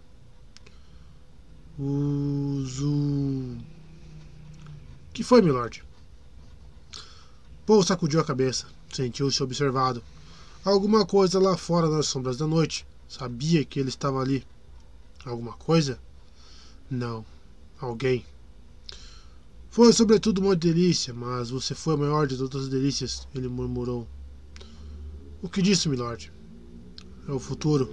Uzu. 1.78 3.56
Que 5.14 5.24
foi, 5.24 5.40
milord? 5.40 5.82
Paul 7.64 7.82
sacudiu 7.82 8.20
a 8.20 8.24
cabeça. 8.24 8.75
Sentiu-se 8.92 9.42
observado. 9.42 10.02
Alguma 10.64 11.06
coisa 11.06 11.38
lá 11.38 11.56
fora 11.56 11.88
nas 11.88 12.06
sombras 12.06 12.36
da 12.36 12.46
noite. 12.46 12.86
Sabia 13.08 13.64
que 13.64 13.78
ele 13.78 13.88
estava 13.88 14.20
ali. 14.20 14.44
Alguma 15.24 15.52
coisa? 15.52 15.98
Não. 16.90 17.24
Alguém. 17.80 18.24
Foi 19.70 19.92
sobretudo 19.92 20.40
uma 20.40 20.56
delícia, 20.56 21.12
mas 21.12 21.50
você 21.50 21.74
foi 21.74 21.94
a 21.94 21.98
maior 21.98 22.26
de 22.26 22.36
todas 22.36 22.62
as 22.62 22.68
delícias, 22.68 23.28
ele 23.34 23.46
murmurou. 23.46 24.08
O 25.42 25.50
que 25.50 25.60
disse, 25.60 25.88
milord? 25.88 26.32
É 27.28 27.32
o 27.32 27.38
futuro. 27.38 27.90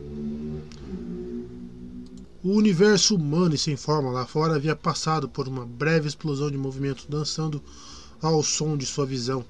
O 2.41 2.51
universo 2.51 3.15
humano 3.15 3.55
e 3.55 3.57
sem 3.57 3.75
forma 3.75 4.11
lá 4.11 4.25
fora 4.25 4.55
havia 4.55 4.75
passado 4.75 5.27
por 5.27 5.47
uma 5.47 5.65
breve 5.65 6.07
explosão 6.07 6.49
de 6.49 6.57
movimento, 6.57 7.05
dançando 7.09 7.61
ao 8.21 8.41
som 8.41 8.77
de 8.77 8.85
sua 8.85 9.05
visão. 9.05 9.43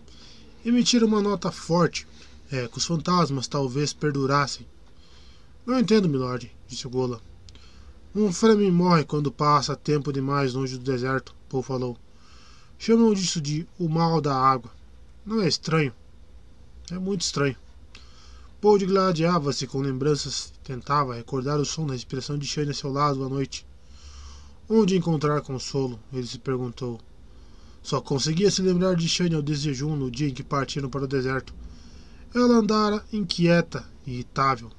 Emitiram 0.65 1.07
uma 1.07 1.21
nota 1.21 1.51
forte. 1.51 2.07
É, 2.51 2.67
que 2.67 2.77
os 2.77 2.85
fantasmas 2.85 3.47
talvez 3.47 3.93
perdurassem. 3.93 4.67
Não 5.65 5.79
entendo, 5.79 6.07
milord, 6.07 6.51
disse 6.67 6.87
Gola. 6.87 7.19
Um 8.13 8.31
Fremen 8.31 8.71
morre 8.71 9.03
quando 9.03 9.31
passa 9.31 9.75
tempo 9.75 10.13
demais 10.13 10.53
longe 10.53 10.77
do 10.77 10.83
deserto, 10.83 11.33
Paul 11.49 11.63
falou. 11.63 11.97
Chamam 12.77 13.13
disso 13.13 13.41
de 13.41 13.67
o 13.79 13.89
mal 13.89 14.21
da 14.21 14.35
água. 14.35 14.71
Não 15.25 15.41
é 15.41 15.47
estranho? 15.47 15.91
É 16.91 16.99
muito 16.99 17.21
estranho. 17.21 17.55
Paul 18.61 18.77
digladiava-se 18.77 19.65
com 19.65 19.81
lembranças, 19.81 20.53
tentava 20.63 21.15
recordar 21.15 21.59
o 21.59 21.65
som 21.65 21.87
da 21.87 21.93
respiração 21.93 22.37
de 22.37 22.45
Shane 22.45 22.69
a 22.69 22.73
seu 22.73 22.91
lado 22.91 23.23
à 23.23 23.29
noite. 23.29 23.65
Onde 24.69 24.95
encontrar 24.95 25.41
consolo? 25.41 25.99
Ele 26.13 26.27
se 26.27 26.37
perguntou. 26.37 26.99
Só 27.83 28.01
conseguia 28.01 28.49
se 28.49 28.61
lembrar 28.61 28.95
de 28.95 29.07
Shane 29.07 29.35
ao 29.35 29.41
desjejum 29.41 29.95
no 29.95 30.09
dia 30.09 30.29
em 30.29 30.33
que 30.33 30.41
partiram 30.41 30.89
para 30.89 31.03
o 31.03 31.07
deserto. 31.07 31.53
Ela 32.33 32.55
andara 32.55 33.05
inquieta, 33.13 33.85
irritável. 34.07 34.71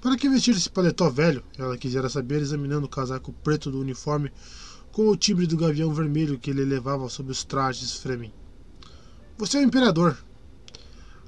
Para 0.00 0.16
que 0.16 0.28
vestir 0.28 0.56
esse 0.56 0.70
paletó 0.70 1.10
velho? 1.10 1.42
Ela 1.58 1.76
quisera 1.76 2.08
saber, 2.08 2.40
examinando 2.40 2.86
o 2.86 2.88
casaco 2.88 3.32
preto 3.44 3.70
do 3.70 3.80
uniforme 3.80 4.32
com 4.92 5.08
o 5.08 5.16
timbre 5.16 5.46
do 5.46 5.56
gavião 5.56 5.92
vermelho 5.92 6.38
que 6.38 6.50
ele 6.50 6.64
levava 6.64 7.08
sob 7.08 7.30
os 7.30 7.44
trajes 7.44 7.96
Fremen. 7.96 8.32
Você 9.36 9.58
é 9.58 9.60
o 9.60 9.64
imperador, 9.64 10.16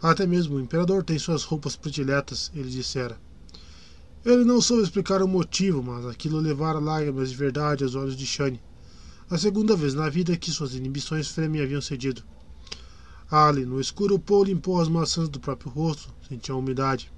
até 0.05 0.27
mesmo 0.27 0.57
o 0.57 0.61
imperador 0.61 1.03
tem 1.03 1.19
suas 1.19 1.45
roupas 1.45 1.77
prediletas, 1.77 2.53
ele 2.55 2.69
dissera. 2.69 3.19
Ele 4.23 4.45
não 4.45 4.61
soube 4.61 4.83
explicar 4.83 5.23
o 5.23 5.27
motivo, 5.27 5.83
mas 5.83 6.05
aquilo 6.05 6.41
levara 6.41 6.79
lágrimas 6.79 7.31
de 7.31 7.37
verdade 7.37 7.85
aos 7.85 7.95
olhos 7.95 8.15
de 8.15 8.27
Shane. 8.27 8.61
A 9.31 9.39
segunda 9.39 9.75
vez 9.75 9.95
na 9.95 10.11
vida 10.11 10.37
que 10.37 10.51
suas 10.51 10.75
inibições 10.75 11.29
Fremen 11.29 11.63
haviam 11.63 11.81
cedido. 11.81 12.23
Ali, 13.31 13.65
no 13.65 13.81
escuro, 13.81 14.19
Paul 14.19 14.45
limpou 14.45 14.79
as 14.79 14.89
maçãs 14.89 15.31
do 15.31 15.41
próprio 15.41 15.71
rosto, 15.73 16.13
sentia 16.29 16.55
a 16.55 16.59
umidade. 16.59 17.11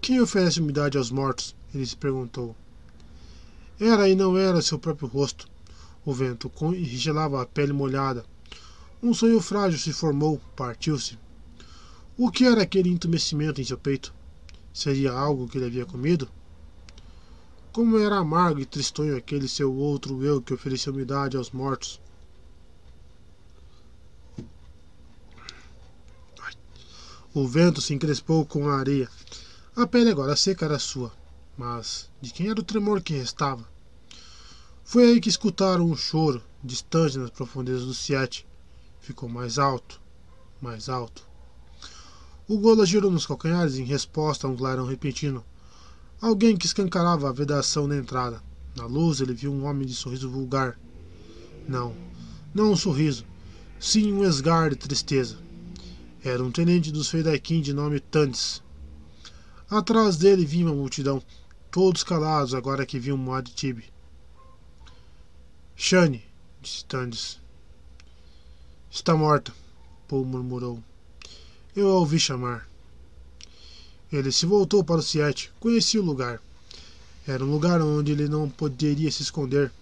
Quem 0.00 0.20
oferece 0.22 0.58
umidade 0.58 0.96
aos 0.96 1.10
mortos? 1.10 1.54
Ele 1.74 1.84
se 1.84 1.94
perguntou. 1.94 2.56
Era 3.78 4.08
e 4.08 4.14
não 4.14 4.38
era 4.38 4.62
seu 4.62 4.78
próprio 4.78 5.06
rosto. 5.06 5.46
O 6.02 6.14
vento 6.14 6.50
gelava 6.82 7.42
a 7.42 7.46
pele 7.46 7.74
molhada. 7.74 8.24
Um 9.02 9.12
sonho 9.12 9.40
frágil 9.40 9.78
se 9.78 9.92
formou, 9.92 10.40
partiu-se. 10.56 11.18
O 12.16 12.30
que 12.30 12.44
era 12.46 12.62
aquele 12.62 12.88
entumecimento 12.88 13.60
em 13.60 13.64
seu 13.64 13.76
peito? 13.76 14.14
Seria 14.72 15.12
algo 15.12 15.46
que 15.46 15.58
ele 15.58 15.66
havia 15.66 15.84
comido? 15.84 16.26
Como 17.76 17.98
era 17.98 18.16
amargo 18.16 18.58
e 18.58 18.64
tristonho 18.64 19.14
aquele 19.14 19.46
seu 19.46 19.70
outro 19.70 20.24
eu 20.24 20.40
que 20.40 20.54
oferecia 20.54 20.90
umidade 20.90 21.36
aos 21.36 21.50
mortos. 21.50 22.00
O 27.34 27.46
vento 27.46 27.82
se 27.82 27.92
encrespou 27.92 28.46
com 28.46 28.66
a 28.66 28.78
areia. 28.78 29.10
A 29.76 29.86
pele 29.86 30.08
agora 30.08 30.34
seca 30.34 30.64
era 30.64 30.78
sua. 30.78 31.12
Mas 31.54 32.08
de 32.18 32.32
quem 32.32 32.48
era 32.48 32.58
o 32.58 32.64
tremor 32.64 33.02
que 33.02 33.12
restava? 33.12 33.68
Foi 34.82 35.04
aí 35.04 35.20
que 35.20 35.28
escutaram 35.28 35.84
um 35.84 35.94
choro, 35.94 36.42
distante 36.64 37.18
nas 37.18 37.28
profundezas 37.28 37.84
do 37.84 37.92
Siete. 37.92 38.46
Ficou 39.00 39.28
mais 39.28 39.58
alto, 39.58 40.00
mais 40.62 40.88
alto. 40.88 41.28
O 42.48 42.56
Gola 42.56 42.86
girou 42.86 43.10
nos 43.10 43.26
calcanhares 43.26 43.76
em 43.76 43.84
resposta 43.84 44.46
a 44.46 44.50
um 44.50 44.56
clarão 44.56 44.86
repentino. 44.86 45.44
Alguém 46.20 46.56
que 46.56 46.66
escancarava 46.66 47.28
a 47.28 47.32
vedação 47.32 47.86
na 47.86 47.96
entrada. 47.96 48.42
Na 48.74 48.86
luz 48.86 49.20
ele 49.20 49.34
viu 49.34 49.52
um 49.52 49.64
homem 49.66 49.86
de 49.86 49.94
sorriso 49.94 50.30
vulgar. 50.30 50.78
Não, 51.68 51.94
não 52.54 52.72
um 52.72 52.76
sorriso, 52.76 53.24
sim 53.78 54.12
um 54.12 54.24
esgar 54.24 54.70
de 54.70 54.76
tristeza. 54.76 55.38
Era 56.24 56.42
um 56.42 56.50
tenente 56.50 56.90
dos 56.90 57.08
Feidaikin 57.08 57.60
de 57.60 57.72
nome 57.72 58.00
Tandes. 58.00 58.62
Atrás 59.68 60.16
dele 60.16 60.46
vinha 60.46 60.66
uma 60.66 60.74
multidão, 60.74 61.22
todos 61.70 62.02
calados 62.02 62.54
agora 62.54 62.86
que 62.86 62.98
viam 62.98 63.18
Muad 63.18 63.50
Tibi. 63.50 63.84
Shane, 65.74 66.24
disse 66.62 66.84
Tandes. 66.86 67.38
Está 68.90 69.14
morta, 69.14 69.52
Paul 70.08 70.24
murmurou. 70.24 70.82
Eu 71.74 71.90
a 71.90 71.94
ouvi 71.98 72.18
chamar. 72.18 72.66
Ele 74.12 74.30
se 74.30 74.46
voltou 74.46 74.84
para 74.84 75.00
o 75.00 75.02
Siete. 75.02 75.52
Conhecia 75.58 76.00
o 76.00 76.04
lugar. 76.04 76.40
Era 77.26 77.44
um 77.44 77.50
lugar 77.50 77.82
onde 77.82 78.12
ele 78.12 78.28
não 78.28 78.48
poderia 78.48 79.10
se 79.10 79.22
esconder. 79.22 79.72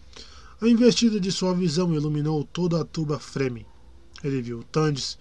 A 0.60 0.68
investida 0.68 1.20
de 1.20 1.30
sua 1.30 1.52
visão 1.52 1.94
iluminou 1.94 2.42
toda 2.44 2.80
a 2.80 2.84
turba 2.84 3.18
Fremen. 3.18 3.66
Ele 4.22 4.40
viu 4.40 4.64
Tandes, 4.72 5.18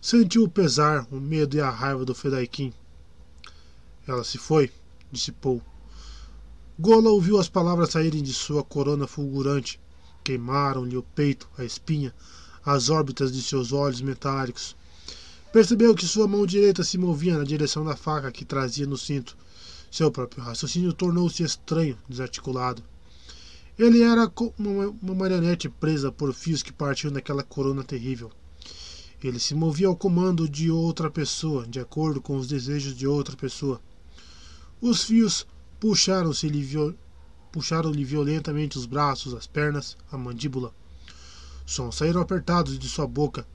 sentiu 0.00 0.44
o 0.44 0.48
pesar, 0.48 1.06
o 1.10 1.16
medo 1.16 1.56
e 1.56 1.60
a 1.60 1.68
raiva 1.68 2.04
do 2.04 2.14
Fedaikin. 2.14 2.72
Ela 4.06 4.24
se 4.24 4.38
foi, 4.38 4.72
disse. 5.12 5.34
Gola 6.78 7.10
ouviu 7.10 7.38
as 7.38 7.48
palavras 7.48 7.90
saírem 7.90 8.22
de 8.22 8.32
sua 8.32 8.62
corona 8.62 9.06
fulgurante. 9.06 9.78
Queimaram-lhe 10.24 10.96
o 10.96 11.02
peito, 11.02 11.48
a 11.58 11.64
espinha, 11.64 12.14
as 12.64 12.88
órbitas 12.88 13.32
de 13.32 13.42
seus 13.42 13.72
olhos 13.72 14.00
metálicos. 14.00 14.74
Percebeu 15.52 15.94
que 15.94 16.06
sua 16.06 16.28
mão 16.28 16.44
direita 16.44 16.84
se 16.84 16.98
movia 16.98 17.38
na 17.38 17.44
direção 17.44 17.84
da 17.84 17.96
faca 17.96 18.32
que 18.32 18.44
trazia 18.44 18.86
no 18.86 18.98
cinto. 18.98 19.36
Seu 19.90 20.10
próprio 20.10 20.42
raciocínio 20.42 20.92
tornou-se 20.92 21.42
estranho, 21.42 21.96
desarticulado. 22.08 22.82
Ele 23.78 24.02
era 24.02 24.30
uma, 24.58 24.88
uma 24.88 25.14
marionete 25.14 25.68
presa 25.68 26.10
por 26.10 26.32
fios 26.34 26.62
que 26.62 26.72
partiam 26.72 27.12
daquela 27.12 27.42
corona 27.42 27.84
terrível. 27.84 28.30
Ele 29.22 29.38
se 29.38 29.54
movia 29.54 29.86
ao 29.88 29.96
comando 29.96 30.48
de 30.48 30.70
outra 30.70 31.10
pessoa, 31.10 31.66
de 31.66 31.80
acordo 31.80 32.20
com 32.20 32.36
os 32.36 32.46
desejos 32.46 32.94
de 32.94 33.06
outra 33.06 33.36
pessoa. 33.36 33.80
Os 34.80 35.04
fios 35.04 35.46
puxaram-lhe 35.80 36.62
viol... 36.62 36.94
puxaram 37.50 37.92
violentamente 37.92 38.76
os 38.76 38.86
braços, 38.86 39.34
as 39.34 39.46
pernas, 39.46 39.96
a 40.12 40.18
mandíbula. 40.18 40.74
Sons 41.64 41.96
saíram 41.96 42.20
apertados 42.20 42.78
de 42.78 42.88
sua 42.88 43.06
boca, 43.06 43.46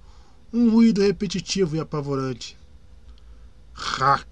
um 0.53 0.69
ruído 0.69 1.01
repetitivo 1.01 1.75
e 1.75 1.79
apavorante. 1.79 2.57
Rac, 3.73 4.27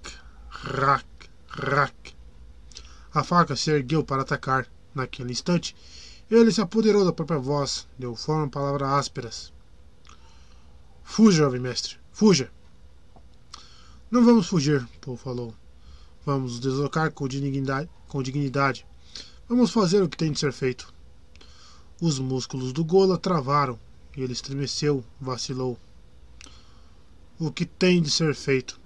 rac, 0.50 1.08
rac. 1.48 2.16
A 3.14 3.24
faca 3.24 3.56
se 3.56 3.72
ergueu 3.72 4.04
para 4.04 4.22
atacar. 4.22 4.68
Naquele 4.94 5.32
instante, 5.32 5.76
ele 6.30 6.52
se 6.52 6.60
apoderou 6.60 7.06
da 7.06 7.14
própria 7.14 7.40
voz, 7.40 7.88
deu 7.98 8.16
forma 8.16 8.46
a 8.46 8.50
palavras 8.50 8.90
ásperas. 8.90 9.54
Fuja, 11.04 11.44
jovem 11.44 11.62
mestre, 11.62 11.98
fuja! 12.12 12.52
Não 14.12 14.26
vamos 14.26 14.48
fugir, 14.48 14.88
Paul 15.00 15.16
falou. 15.16 15.54
Vamos 16.26 16.54
nos 16.54 16.60
deslocar 16.60 17.12
com 17.12 17.28
dignidade, 17.28 17.90
com 18.08 18.22
dignidade. 18.22 18.86
Vamos 19.48 19.72
fazer 19.72 20.04
o 20.04 20.10
que 20.10 20.18
tem 20.18 20.32
de 20.32 20.40
ser 20.40 20.52
feito. 20.52 20.94
Os 22.02 22.20
músculos 22.20 22.74
do 22.74 22.84
Gola 22.84 23.18
travaram 23.18 23.80
e 24.18 24.22
ele 24.22 24.34
estremeceu, 24.34 25.04
vacilou. 25.20 25.80
O 27.42 27.50
que 27.50 27.66
tem 27.66 28.02
de 28.02 28.12
ser 28.12 28.36
feito? 28.36 28.78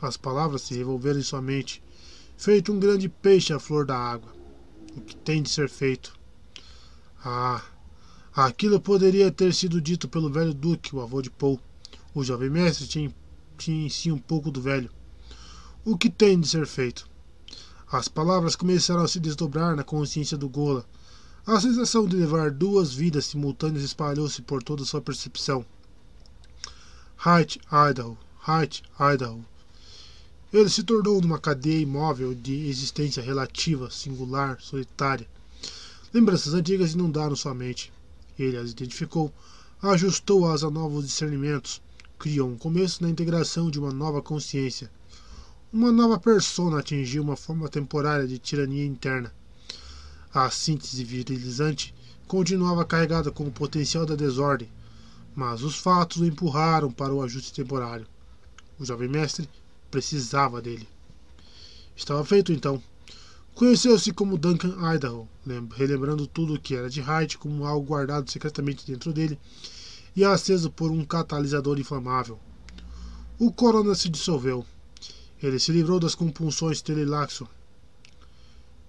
As 0.00 0.16
palavras 0.16 0.62
se 0.62 0.74
revolveram 0.74 1.18
em 1.18 1.24
sua 1.24 1.42
mente, 1.42 1.82
feito 2.36 2.72
um 2.72 2.78
grande 2.78 3.08
peixe 3.08 3.52
à 3.52 3.58
flor 3.58 3.84
da 3.84 3.98
água. 3.98 4.32
O 4.96 5.00
que 5.00 5.16
tem 5.16 5.42
de 5.42 5.50
ser 5.50 5.68
feito? 5.68 6.16
Ah, 7.24 7.60
aquilo 8.32 8.80
poderia 8.80 9.32
ter 9.32 9.52
sido 9.52 9.80
dito 9.80 10.08
pelo 10.08 10.30
velho 10.30 10.54
Duque, 10.54 10.94
o 10.94 11.00
avô 11.00 11.20
de 11.20 11.30
Paul. 11.30 11.58
O 12.14 12.22
jovem 12.22 12.48
mestre 12.48 12.86
tinha, 12.86 13.12
tinha 13.58 13.86
em 13.86 13.88
si 13.88 14.12
um 14.12 14.18
pouco 14.18 14.52
do 14.52 14.62
velho. 14.62 14.88
O 15.84 15.98
que 15.98 16.08
tem 16.08 16.38
de 16.38 16.46
ser 16.46 16.64
feito? 16.64 17.10
As 17.90 18.06
palavras 18.06 18.54
começaram 18.54 19.02
a 19.02 19.08
se 19.08 19.18
desdobrar 19.18 19.74
na 19.74 19.82
consciência 19.82 20.38
do 20.38 20.48
Gola. 20.48 20.86
A 21.44 21.60
sensação 21.60 22.06
de 22.06 22.14
levar 22.14 22.52
duas 22.52 22.94
vidas 22.94 23.26
simultâneas 23.26 23.82
espalhou-se 23.82 24.40
por 24.42 24.62
toda 24.62 24.84
sua 24.84 25.00
percepção. 25.00 25.66
Height, 27.24 27.58
Idaho, 27.72 28.16
Height, 28.46 28.82
Idaho. 29.00 29.44
Ele 30.52 30.68
se 30.68 30.82
tornou 30.84 31.20
numa 31.20 31.38
cadeia 31.38 31.80
imóvel 31.80 32.34
de 32.34 32.68
existência 32.68 33.22
relativa, 33.22 33.90
singular, 33.90 34.60
solitária. 34.60 35.26
Lembranças 36.12 36.54
antigas 36.54 36.92
inundaram 36.92 37.34
sua 37.34 37.54
mente. 37.54 37.92
Ele 38.38 38.56
as 38.56 38.70
identificou, 38.70 39.32
ajustou-as 39.82 40.62
a 40.62 40.70
novos 40.70 41.06
discernimentos, 41.06 41.82
criou 42.18 42.48
um 42.48 42.56
começo 42.56 43.02
na 43.02 43.08
integração 43.08 43.70
de 43.70 43.78
uma 43.78 43.92
nova 43.92 44.22
consciência. 44.22 44.90
Uma 45.72 45.90
nova 45.90 46.18
persona 46.20 46.78
atingiu 46.78 47.22
uma 47.22 47.36
forma 47.36 47.68
temporária 47.68 48.28
de 48.28 48.38
tirania 48.38 48.84
interna. 48.84 49.34
A 50.32 50.48
síntese 50.50 51.02
virilizante 51.02 51.94
continuava 52.28 52.84
carregada 52.84 53.30
com 53.30 53.44
o 53.44 53.52
potencial 53.52 54.04
da 54.04 54.14
desordem, 54.14 54.70
mas 55.36 55.62
os 55.62 55.76
fatos 55.76 56.22
o 56.22 56.24
empurraram 56.24 56.90
para 56.90 57.12
o 57.12 57.22
ajuste 57.22 57.52
temporário. 57.52 58.06
O 58.78 58.84
jovem 58.86 59.06
mestre 59.06 59.46
precisava 59.90 60.62
dele. 60.62 60.88
Estava 61.94 62.24
feito 62.24 62.52
então. 62.52 62.82
Conheceu-se 63.54 64.12
como 64.12 64.38
Duncan 64.38 64.74
Idaho, 64.94 65.28
relembrando 65.74 66.26
tudo 66.26 66.54
o 66.54 66.58
que 66.58 66.74
era 66.74 66.88
de 66.88 67.02
Hyde 67.02 67.36
como 67.36 67.66
algo 67.66 67.86
guardado 67.86 68.30
secretamente 68.30 68.86
dentro 68.86 69.12
dele 69.12 69.38
e 70.14 70.24
aceso 70.24 70.70
por 70.70 70.90
um 70.90 71.04
catalisador 71.04 71.78
inflamável. 71.78 72.40
O 73.38 73.52
corona 73.52 73.94
se 73.94 74.08
dissolveu. 74.08 74.64
Ele 75.42 75.58
se 75.58 75.70
livrou 75.70 76.00
das 76.00 76.14
compulsões 76.14 76.80
telelaxo. 76.80 77.46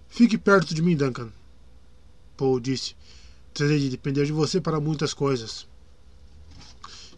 Fique 0.08 0.38
perto 0.38 0.74
de 0.74 0.81
mim, 0.81 0.96
Duncan. 0.96 1.30
Paul 2.38 2.62
disse. 2.62 2.96
Terei 3.53 3.80
de 3.80 3.90
depender 3.90 4.26
de 4.26 4.31
você 4.31 4.62
para 4.62 4.80
muitas 4.80 5.13
coisas. 5.13 5.67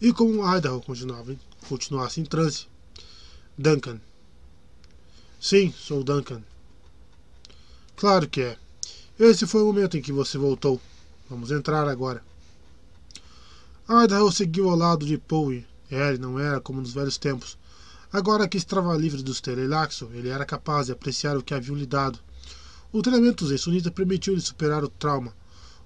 E 0.00 0.12
como 0.14 0.42
Idaho 0.56 0.80
continuava, 0.80 1.36
continuasse 1.68 2.20
em 2.20 2.24
transe, 2.24 2.66
Duncan. 3.58 4.00
Sim, 5.38 5.74
sou 5.76 6.02
Duncan. 6.02 6.42
Claro 7.96 8.26
que 8.26 8.40
é. 8.40 8.58
Esse 9.18 9.46
foi 9.46 9.62
o 9.62 9.66
momento 9.66 9.98
em 9.98 10.02
que 10.02 10.10
você 10.10 10.38
voltou. 10.38 10.80
Vamos 11.28 11.50
entrar 11.50 11.86
agora. 11.86 12.22
Idaho 13.86 14.32
seguiu 14.32 14.70
ao 14.70 14.76
lado 14.76 15.04
de 15.04 15.18
Poe. 15.18 15.66
Ele 15.90 16.18
não 16.18 16.38
era 16.38 16.60
como 16.60 16.80
nos 16.80 16.94
velhos 16.94 17.18
tempos. 17.18 17.58
Agora 18.10 18.48
que 18.48 18.56
estava 18.56 18.96
livre 18.96 19.22
dos 19.22 19.40
Telelaxo, 19.40 20.08
ele 20.14 20.30
era 20.30 20.46
capaz 20.46 20.86
de 20.86 20.92
apreciar 20.92 21.36
o 21.36 21.42
que 21.42 21.52
haviam 21.52 21.76
lhe 21.76 21.86
dado. 21.86 22.18
O 22.90 23.02
treinamento 23.02 23.46
Zensunita 23.46 23.90
permitiu-lhe 23.90 24.40
superar 24.40 24.82
o 24.82 24.88
trauma. 24.88 25.34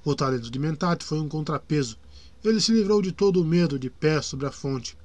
O 0.04 0.14
talento 0.14 0.50
de 0.50 0.58
Mentat 0.58 1.04
foi 1.04 1.18
um 1.18 1.28
contrapeso. 1.28 1.98
Ele 2.44 2.60
se 2.60 2.72
livrou 2.72 3.00
de 3.00 3.10
todo 3.10 3.40
o 3.40 3.44
medo 3.44 3.78
de 3.78 3.88
pé 3.88 4.20
sobre 4.20 4.46
a 4.46 4.52
fonte. 4.52 4.98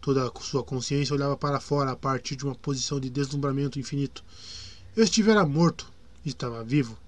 Toda 0.00 0.26
a 0.26 0.40
sua 0.40 0.64
consciência 0.64 1.14
olhava 1.14 1.36
para 1.36 1.60
fora 1.60 1.90
a 1.90 1.96
partir 1.96 2.36
de 2.36 2.44
uma 2.44 2.54
posição 2.54 2.98
de 2.98 3.10
deslumbramento 3.10 3.78
infinito. 3.78 4.24
Estivera 4.96 5.44
morto, 5.44 5.92
estava 6.24 6.64
vivo. 6.64 6.98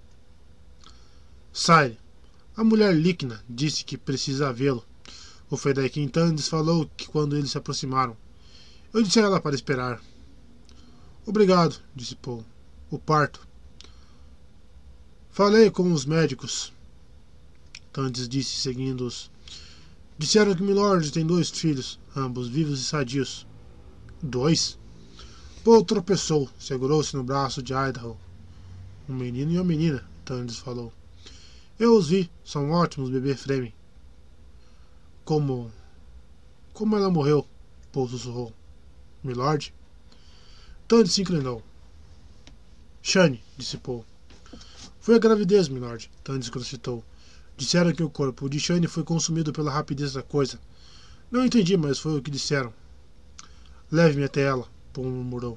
Sai. 1.51 1.97
A 2.55 2.63
mulher 2.63 2.95
líquida 2.95 3.43
disse 3.49 3.83
que 3.83 3.97
precisa 3.97 4.53
vê-lo. 4.53 4.85
O 5.49 5.57
Fedek 5.57 6.07
Tandes 6.09 6.49
falou 6.49 6.91
que 6.95 7.09
quando 7.09 7.35
eles 7.35 7.53
se 7.53 7.57
aproximaram. 7.57 8.15
Eu 8.93 9.03
disse 9.03 9.21
a 9.21 9.23
ela 9.23 9.41
para 9.41 9.55
esperar. 9.55 10.03
Obrigado, 11.25 11.81
disse 11.97 12.15
Paul. 12.15 12.45
O 12.91 12.99
parto. 12.99 13.41
Falei 15.31 15.71
com 15.71 15.91
os 15.91 16.05
médicos. 16.05 16.75
Tandes 17.91 18.29
disse, 18.29 18.57
seguindo-os. 18.57 19.32
Disseram 20.19 20.55
que 20.55 20.63
Milord 20.63 21.11
tem 21.11 21.27
dois 21.27 21.51
filhos, 21.51 21.99
ambos 22.15 22.49
vivos 22.49 22.81
e 22.81 22.85
sadios. 22.85 23.47
Dois? 24.23 24.79
Paul 25.65 25.85
tropeçou, 25.85 26.49
segurou-se 26.59 27.17
no 27.17 27.25
braço 27.25 27.63
de 27.63 27.73
Idaho. 27.73 28.17
Um 29.09 29.15
menino 29.15 29.53
e 29.53 29.57
uma 29.57 29.65
menina, 29.65 30.05
Tandes 30.25 30.59
falou. 30.59 30.93
Eu 31.79 31.97
os 31.97 32.09
vi, 32.09 32.31
são 32.45 32.71
ótimos, 32.71 33.11
bebê 33.11 33.35
Fremen. 33.35 33.75
Como. 35.25 35.73
Como 36.73 36.97
ela 36.97 37.11
morreu? 37.11 37.47
Paul 37.93 38.09
sussurrou. 38.09 38.53
Milord? 39.23 39.75
Tandes 40.87 41.13
se 41.13 41.23
inclinou. 41.23 41.63
Shane, 43.03 43.43
disse 43.57 43.79
Paul. 43.79 44.05
Foi 45.01 45.17
a 45.17 45.19
gravidez, 45.19 45.69
Milord, 45.69 46.11
Tandes 46.23 46.49
crocitou. 46.49 47.05
Disseram 47.63 47.93
que 47.93 48.03
o 48.03 48.11
corpo 48.11 48.51
de 48.51 48.59
Shane 48.59 48.89
foi 48.89 49.05
consumido 49.05 49.53
pela 49.53 49.71
rapidez 49.71 50.15
da 50.15 50.23
coisa. 50.23 50.59
Não 51.31 51.47
entendi, 51.47 51.77
mas 51.77 51.97
foi 51.97 52.19
o 52.19 52.21
que 52.21 52.29
disseram. 52.29 52.75
Leve-me 53.89 54.25
até 54.25 54.41
ela, 54.41 54.67
murmurou. 54.97 55.57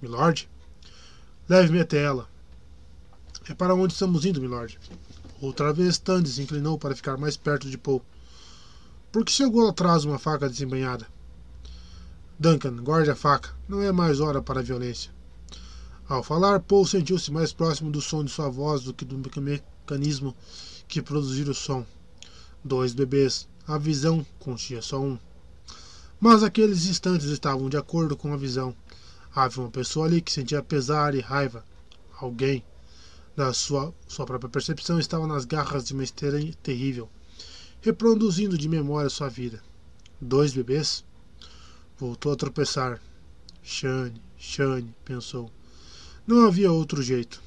Milord? 0.00 0.48
Leve-me 1.46 1.78
até 1.78 2.02
ela. 2.02 2.26
É 3.46 3.52
para 3.52 3.74
onde 3.74 3.92
estamos 3.92 4.24
indo, 4.24 4.40
Milord? 4.40 4.80
Outra 5.38 5.74
vez 5.74 5.98
Tandy 5.98 6.30
se 6.30 6.40
inclinou 6.40 6.78
para 6.78 6.96
ficar 6.96 7.18
mais 7.18 7.36
perto 7.36 7.68
de 7.68 7.76
Paul. 7.76 8.02
Por 9.12 9.22
que 9.22 9.30
chegou 9.30 9.68
atrás 9.68 10.06
uma 10.06 10.18
faca 10.18 10.48
desembanhada? 10.48 11.06
Duncan, 12.38 12.82
guarde 12.82 13.10
a 13.10 13.14
faca. 13.14 13.54
Não 13.68 13.82
é 13.82 13.92
mais 13.92 14.20
hora 14.20 14.40
para 14.40 14.60
a 14.60 14.62
violência. 14.62 15.12
Ao 16.08 16.22
falar, 16.22 16.60
Paul 16.60 16.86
sentiu-se 16.86 17.30
mais 17.30 17.52
próximo 17.52 17.90
do 17.90 18.00
som 18.00 18.24
de 18.24 18.30
sua 18.30 18.48
voz 18.48 18.84
do 18.84 18.94
que 18.94 19.04
do 19.04 19.18
mecanismo 19.18 20.34
que 20.88 21.02
produziram 21.02 21.52
o 21.52 21.54
som. 21.54 21.84
Dois 22.64 22.94
bebês. 22.94 23.48
A 23.66 23.78
visão 23.78 24.24
continha 24.38 24.80
só 24.80 25.00
um. 25.00 25.18
Mas 26.20 26.42
aqueles 26.42 26.86
instantes 26.86 27.26
estavam 27.26 27.68
de 27.68 27.76
acordo 27.76 28.16
com 28.16 28.32
a 28.32 28.36
visão. 28.36 28.74
Havia 29.34 29.64
uma 29.64 29.70
pessoa 29.70 30.06
ali 30.06 30.20
que 30.22 30.32
sentia 30.32 30.62
pesar 30.62 31.14
e 31.14 31.20
raiva. 31.20 31.64
Alguém. 32.18 32.64
Da 33.36 33.52
sua, 33.52 33.94
sua 34.08 34.24
própria 34.24 34.48
percepção 34.48 34.98
estava 34.98 35.26
nas 35.26 35.44
garras 35.44 35.84
de 35.84 35.92
uma 35.92 36.02
esteira 36.02 36.38
terrível, 36.62 37.06
reproduzindo 37.82 38.56
de 38.56 38.66
memória 38.66 39.10
sua 39.10 39.28
vida. 39.28 39.62
Dois 40.18 40.54
bebês? 40.54 41.04
Voltou 41.98 42.32
a 42.32 42.36
tropeçar. 42.36 42.98
Shane, 43.62 44.22
Shane, 44.38 44.94
pensou. 45.04 45.50
Não 46.26 46.46
havia 46.46 46.72
outro 46.72 47.02
jeito. 47.02 47.42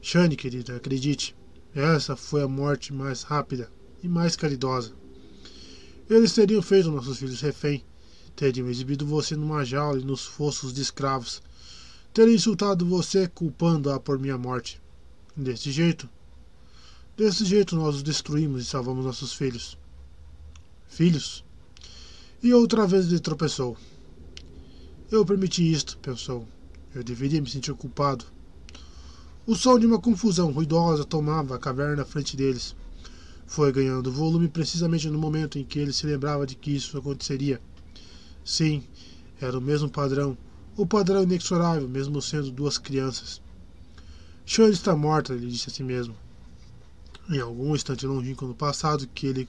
Shane, 0.00 0.34
querida, 0.34 0.76
acredite. 0.76 1.36
Essa 1.74 2.14
foi 2.14 2.40
a 2.40 2.46
morte 2.46 2.92
mais 2.92 3.24
rápida 3.24 3.68
e 4.00 4.06
mais 4.06 4.36
caridosa. 4.36 4.92
Eles 6.08 6.32
teriam 6.32 6.62
feito 6.62 6.88
nossos 6.88 7.18
filhos 7.18 7.40
refém, 7.40 7.84
teriam 8.36 8.68
exibido 8.70 9.04
você 9.04 9.34
numa 9.34 9.64
jaula 9.64 9.98
e 9.98 10.04
nos 10.04 10.24
fossos 10.24 10.72
de 10.72 10.80
escravos. 10.80 11.42
ter 12.12 12.28
insultado 12.28 12.86
você 12.86 13.26
culpando-a 13.26 13.98
por 13.98 14.20
minha 14.20 14.38
morte. 14.38 14.80
Desse 15.36 15.72
jeito, 15.72 16.08
desse 17.16 17.44
jeito 17.44 17.74
nós 17.74 17.96
os 17.96 18.02
destruímos 18.04 18.62
e 18.62 18.66
salvamos 18.66 19.04
nossos 19.04 19.32
filhos. 19.32 19.76
Filhos? 20.86 21.44
E 22.40 22.54
outra 22.54 22.86
vez 22.86 23.06
ele 23.06 23.18
tropeçou. 23.18 23.76
Eu 25.10 25.24
permiti 25.24 25.72
isto, 25.72 25.98
pensou. 25.98 26.46
Eu 26.94 27.02
deveria 27.02 27.40
me 27.40 27.50
sentir 27.50 27.74
culpado. 27.74 28.24
O 29.46 29.54
som 29.54 29.78
de 29.78 29.84
uma 29.84 30.00
confusão 30.00 30.50
ruidosa 30.50 31.04
tomava 31.04 31.54
a 31.54 31.58
caverna 31.58 32.00
à 32.00 32.06
frente 32.06 32.34
deles. 32.34 32.74
Foi 33.46 33.70
ganhando 33.70 34.10
volume 34.10 34.48
precisamente 34.48 35.10
no 35.10 35.18
momento 35.18 35.58
em 35.58 35.64
que 35.64 35.78
ele 35.78 35.92
se 35.92 36.06
lembrava 36.06 36.46
de 36.46 36.54
que 36.54 36.74
isso 36.74 36.96
aconteceria. 36.96 37.60
Sim, 38.42 38.82
era 39.38 39.58
o 39.58 39.60
mesmo 39.60 39.90
padrão, 39.90 40.34
o 40.78 40.86
padrão 40.86 41.24
inexorável, 41.24 41.86
mesmo 41.86 42.22
sendo 42.22 42.50
duas 42.50 42.78
crianças. 42.78 43.42
Shirley 44.46 44.72
está 44.72 44.96
morta, 44.96 45.34
ele 45.34 45.48
disse 45.48 45.68
a 45.68 45.72
si 45.74 45.82
mesmo. 45.82 46.16
Em 47.28 47.38
algum 47.38 47.74
instante 47.74 48.06
longínquo 48.06 48.46
no 48.46 48.54
passado 48.54 49.06
que 49.14 49.26
ele 49.26 49.46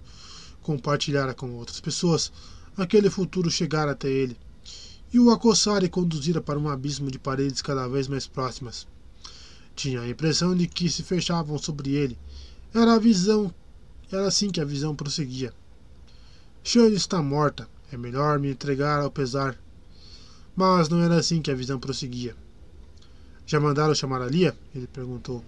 compartilhara 0.61 1.33
com 1.33 1.53
outras 1.53 1.79
pessoas, 1.79 2.33
aquele 2.75 3.09
futuro 3.09 3.49
chegara 3.49 3.91
até 3.91 4.09
ele 4.09 4.35
e 5.13 5.19
o 5.21 5.31
acossara 5.31 5.85
e 5.85 5.89
conduzira 5.89 6.41
para 6.41 6.59
um 6.59 6.67
abismo 6.67 7.09
de 7.09 7.17
paredes 7.17 7.61
cada 7.61 7.87
vez 7.87 8.09
mais 8.09 8.27
próximas. 8.27 8.85
Tinha 9.75 10.01
a 10.01 10.09
impressão 10.09 10.55
de 10.55 10.67
que 10.67 10.89
se 10.89 11.03
fechavam 11.03 11.57
sobre 11.57 11.93
ele. 11.93 12.17
Era 12.73 12.93
a 12.93 12.99
visão, 12.99 13.53
era 14.11 14.27
assim 14.27 14.49
que 14.49 14.61
a 14.61 14.65
visão 14.65 14.95
prosseguia. 14.95 15.53
Shirley 16.63 16.95
está 16.95 17.21
morta. 17.21 17.67
É 17.91 17.97
melhor 17.97 18.39
me 18.39 18.49
entregar 18.49 19.01
ao 19.01 19.11
pesar. 19.11 19.57
Mas 20.55 20.89
não 20.89 21.01
era 21.01 21.17
assim 21.17 21.41
que 21.41 21.51
a 21.51 21.55
visão 21.55 21.79
prosseguia. 21.79 22.35
Já 23.45 23.59
mandaram 23.59 23.93
chamar 23.93 24.21
a 24.21 24.27
Lia? 24.27 24.57
Ele 24.73 24.87
perguntou. 24.87 25.43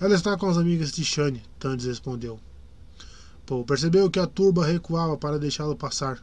Ela 0.00 0.14
está 0.14 0.36
com 0.36 0.48
as 0.48 0.58
amigas 0.58 0.90
de 0.90 1.04
Shane, 1.04 1.42
Tandes 1.58 1.86
respondeu. 1.86 2.40
Paul 3.46 3.64
percebeu 3.64 4.10
que 4.10 4.18
a 4.18 4.26
turba 4.26 4.66
recuava 4.66 5.16
para 5.16 5.38
deixá-lo 5.38 5.76
passar. 5.76 6.20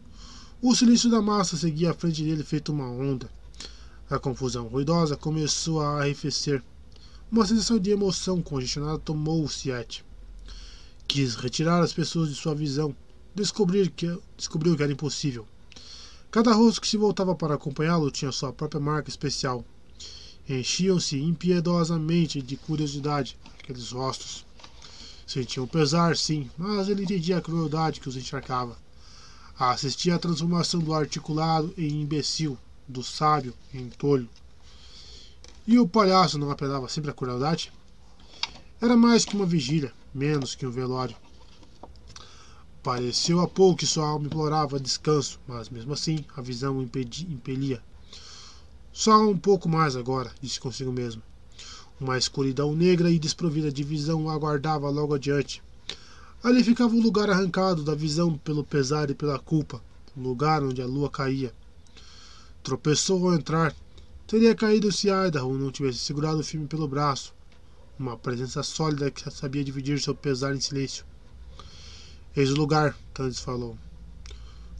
O 0.61 0.75
silêncio 0.75 1.09
da 1.09 1.21
massa 1.21 1.55
seguia 1.55 1.91
à 1.91 1.93
frente 1.93 2.23
dele 2.23 2.43
feito 2.43 2.71
uma 2.71 2.89
onda. 2.89 3.29
A 4.09 4.19
confusão 4.19 4.67
ruidosa 4.67 5.15
começou 5.15 5.81
a 5.81 6.01
arrefecer. 6.01 6.61
Uma 7.31 7.45
sensação 7.45 7.79
de 7.79 7.89
emoção 7.89 8.41
congestionada 8.41 8.99
tomou 8.99 9.45
o 9.45 9.47
Siete. 9.47 10.03
Quis 11.07 11.35
retirar 11.35 11.81
as 11.81 11.93
pessoas 11.93 12.27
de 12.27 12.35
sua 12.35 12.53
visão. 12.53 12.93
Descobrir 13.33 13.89
que, 13.89 14.19
descobriu 14.35 14.75
que 14.75 14.83
era 14.83 14.91
impossível. 14.91 15.47
Cada 16.29 16.51
rosto 16.51 16.81
que 16.81 16.87
se 16.89 16.97
voltava 16.97 17.33
para 17.33 17.53
acompanhá-lo 17.53 18.11
tinha 18.11 18.33
sua 18.33 18.51
própria 18.51 18.81
marca 18.81 19.09
especial. 19.09 19.63
Enchiam-se 20.49 21.21
impiedosamente 21.21 22.41
de 22.41 22.57
curiosidade 22.57 23.37
aqueles 23.57 23.91
rostos. 23.91 24.45
Sentiam 25.25 25.65
pesar, 25.65 26.17
sim, 26.17 26.51
mas 26.57 26.89
ele 26.89 27.03
entendia 27.03 27.37
a 27.37 27.41
crueldade 27.41 28.01
que 28.01 28.09
os 28.09 28.17
encharcava. 28.17 28.77
Assistia 29.57 30.15
à 30.15 30.19
transformação 30.19 30.81
do 30.81 30.93
articulado 30.93 31.73
em 31.77 32.01
imbecil, 32.01 32.57
do 32.85 33.01
sábio 33.01 33.53
em 33.73 33.87
tolho. 33.87 34.27
E 35.67 35.77
o 35.77 35.87
palhaço 35.87 36.39
não 36.39 36.49
apelava 36.49 36.89
sempre 36.89 37.11
à 37.11 37.13
crueldade? 37.13 37.71
Era 38.81 38.97
mais 38.97 39.23
que 39.23 39.35
uma 39.35 39.45
vigília, 39.45 39.93
menos 40.11 40.55
que 40.55 40.65
um 40.65 40.71
velório. 40.71 41.15
Pareceu 42.81 43.39
a 43.39 43.47
pouco 43.47 43.77
que 43.77 43.85
sua 43.85 44.07
alma 44.07 44.25
implorava 44.25 44.79
descanso, 44.79 45.39
mas 45.47 45.69
mesmo 45.69 45.93
assim 45.93 46.25
a 46.35 46.41
visão 46.41 46.79
o 46.79 46.81
impelia. 46.81 47.79
Só 48.91 49.21
um 49.21 49.37
pouco 49.37 49.69
mais 49.69 49.95
agora, 49.95 50.31
disse 50.41 50.59
consigo 50.59 50.91
mesmo. 50.91 51.21
Uma 51.99 52.17
escuridão 52.17 52.75
negra 52.75 53.11
e 53.11 53.19
desprovida 53.19 53.71
de 53.71 53.83
visão 53.83 54.25
o 54.25 54.29
aguardava 54.31 54.89
logo 54.89 55.13
adiante. 55.13 55.61
Ali 56.43 56.63
ficava 56.63 56.95
um 56.95 57.03
lugar 57.03 57.29
arrancado 57.29 57.83
da 57.83 57.93
visão 57.93 58.35
pelo 58.35 58.63
pesar 58.63 59.11
e 59.11 59.13
pela 59.13 59.37
culpa, 59.37 59.79
um 60.17 60.23
lugar 60.23 60.63
onde 60.63 60.81
a 60.81 60.87
lua 60.87 61.07
caía. 61.07 61.53
Tropeçou 62.63 63.27
ao 63.27 63.35
entrar, 63.35 63.75
Teria 64.31 64.55
caído 64.55 64.89
se 64.93 65.09
Idaho 65.09 65.57
não 65.57 65.69
tivesse 65.69 65.97
segurado 65.97 66.39
o 66.39 66.43
filme 66.43 66.65
pelo 66.65 66.87
braço. 66.87 67.33
Uma 67.99 68.15
presença 68.15 68.63
sólida 68.63 69.11
que 69.11 69.29
sabia 69.29 69.61
dividir 69.61 69.99
seu 69.99 70.15
pesar 70.15 70.55
em 70.55 70.61
silêncio. 70.61 71.03
Eis 72.33 72.49
o 72.49 72.55
lugar, 72.55 72.97
Candice 73.13 73.41
falou. 73.41 73.77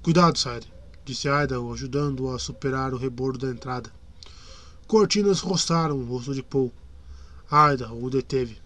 Cuidado, 0.02 0.40
Sire, 0.40 0.66
disse 1.04 1.28
Idaho, 1.28 1.74
ajudando-o 1.74 2.34
a 2.34 2.40
superar 2.40 2.94
o 2.94 2.98
rebordo 2.98 3.46
da 3.46 3.52
entrada. 3.52 3.92
Cortinas 4.88 5.42
roçaram 5.42 5.98
o 5.98 6.06
rosto 6.06 6.34
de 6.34 6.42
Paul. 6.42 6.72
Idaho 7.52 8.06
o 8.06 8.10
deteve. 8.10 8.58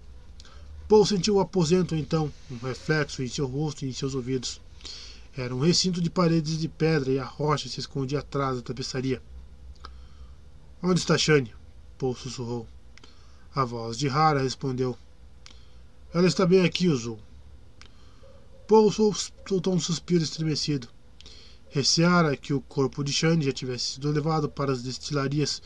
Paul 0.87 1.03
sentiu 1.03 1.37
o 1.37 1.39
aposento 1.39 1.95
então, 1.95 2.31
um 2.51 2.57
reflexo 2.57 3.23
em 3.23 3.27
seu 3.27 3.47
rosto 3.47 3.85
e 3.85 3.89
em 3.89 3.91
seus 3.91 4.13
ouvidos. 4.13 4.61
Era 5.35 5.55
um 5.55 5.61
recinto 5.61 5.99
de 5.99 6.11
paredes 6.11 6.59
de 6.59 6.67
pedra 6.67 7.11
e 7.11 7.17
a 7.17 7.25
rocha 7.25 7.67
se 7.67 7.79
escondia 7.79 8.19
atrás 8.19 8.57
da 8.57 8.61
tapeçaria. 8.61 9.19
Onde 10.87 10.99
está 10.99 11.17
Shane? 11.17 11.51
Paul 11.97 12.15
sussurrou. 12.15 12.67
A 13.55 13.65
voz 13.65 13.97
de 13.97 14.07
Hara 14.07 14.43
respondeu. 14.43 14.95
Ela 16.13 16.27
está 16.27 16.45
bem 16.45 16.63
aqui, 16.63 16.87
Uzul. 16.87 17.17
Paul 18.67 18.91
soltou 18.91 19.73
um 19.73 19.79
suspiro 19.79 20.23
estremecido. 20.23 20.87
Receara 21.71 22.37
que 22.37 22.53
o 22.53 22.61
corpo 22.61 23.03
de 23.03 23.11
Shane 23.11 23.45
já 23.45 23.51
tivesse 23.51 23.93
sido 23.93 24.11
levado 24.11 24.47
para 24.47 24.71
as 24.71 24.83
destilarias 24.83 25.59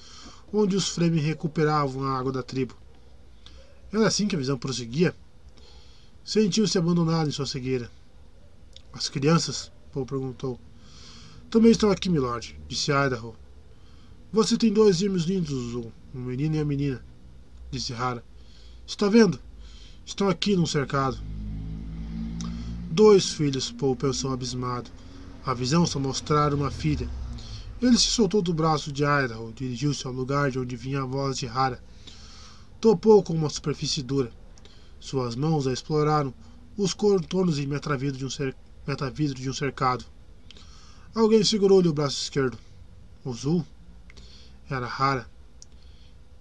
onde 0.54 0.78
os 0.78 0.88
Fremen 0.88 1.22
recuperavam 1.22 2.06
a 2.06 2.18
água 2.18 2.32
da 2.32 2.42
tribo. 2.42 2.78
Era 3.92 4.08
assim 4.08 4.26
que 4.26 4.38
a 4.38 4.40
visão 4.40 4.58
prosseguia? 4.58 5.14
Sentiu-se 6.24 6.78
abandonado 6.78 7.28
em 7.28 7.34
sua 7.34 7.46
cegueira. 7.46 7.92
As 8.94 9.10
crianças? 9.10 9.70
Paul 9.92 10.06
perguntou. 10.06 10.58
Também 11.50 11.72
estão 11.72 11.92
aqui, 11.92 12.10
milord, 12.10 12.58
disse 12.70 12.90
Idaho. 12.90 13.36
Você 14.32 14.56
tem 14.58 14.72
dois 14.72 14.98
gêmeos 14.98 15.24
lindos, 15.24 15.74
um 15.74 15.92
menino 16.14 16.56
e 16.56 16.60
a 16.60 16.66
menina, 16.66 17.04
disse 17.72 17.94
Rara. 17.94 18.24
Está 18.86 19.10
vendo? 19.10 19.40
Estão 20.06 20.30
aqui 20.30 20.56
num 20.56 20.68
cercado. 20.68 21.18
Dois 22.92 23.32
filhos, 23.32 23.72
Paul 23.72 23.96
pensou 23.96 24.32
abismado. 24.32 24.92
A 25.44 25.56
visão 25.56 25.84
só 25.84 26.00
mostrara 26.00 26.56
uma 26.56 26.70
filha. 26.70 27.10
Ele 27.82 27.98
se 27.98 28.06
soltou 28.06 28.40
do 28.40 28.54
braço 28.54 28.92
de 28.92 29.02
Idaho, 29.04 29.52
dirigiu-se 29.52 30.06
ao 30.06 30.14
lugar 30.14 30.52
de 30.52 30.60
onde 30.60 30.76
vinha 30.76 31.02
a 31.02 31.06
voz 31.06 31.40
de 31.40 31.48
Rara. 31.48 31.84
Topou 32.80 33.24
com 33.24 33.34
uma 33.34 33.50
superfície 33.50 34.04
dura. 34.04 34.32
Suas 35.00 35.36
mãos 35.36 35.66
a 35.66 35.74
exploraram 35.74 36.32
os 36.78 36.94
contornos 36.94 37.58
e 37.58 37.66
metavidro 37.66 38.20
de 38.20 38.26
um, 38.26 38.30
cer 38.30 38.56
metavidro 38.86 39.34
de 39.34 39.50
um 39.50 39.54
cercado. 39.54 40.06
Alguém 41.16 41.44
segurou-lhe 41.44 41.88
o 41.88 41.94
braço 41.94 42.22
esquerdo. 42.22 42.60
O 43.26 43.34
Zul? 43.34 43.66
Era 44.70 44.86
rara. 44.86 45.30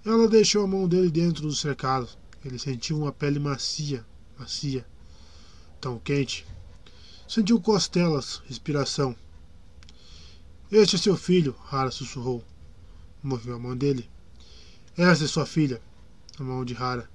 Ela 0.04 0.28
deixou 0.28 0.62
a 0.62 0.66
mão 0.66 0.86
dele 0.86 1.10
dentro 1.10 1.42
do 1.42 1.54
cercado. 1.54 2.08
Ele 2.44 2.58
sentiu 2.58 2.98
uma 2.98 3.12
pele 3.12 3.38
macia, 3.38 4.04
macia, 4.38 4.86
tão 5.80 5.98
quente. 5.98 6.46
Sentiu 7.26 7.60
costelas, 7.60 8.42
respiração. 8.46 9.16
Este 10.70 10.96
é 10.96 10.98
seu 10.98 11.16
filho, 11.16 11.56
Rara 11.64 11.90
sussurrou. 11.90 12.44
Moveu 13.22 13.56
a 13.56 13.58
mão 13.58 13.76
dele. 13.76 14.08
Essa 14.96 15.24
é 15.24 15.26
sua 15.26 15.46
filha. 15.46 15.80
A 16.38 16.42
mão 16.42 16.64
de 16.64 16.74
Rara. 16.74 17.08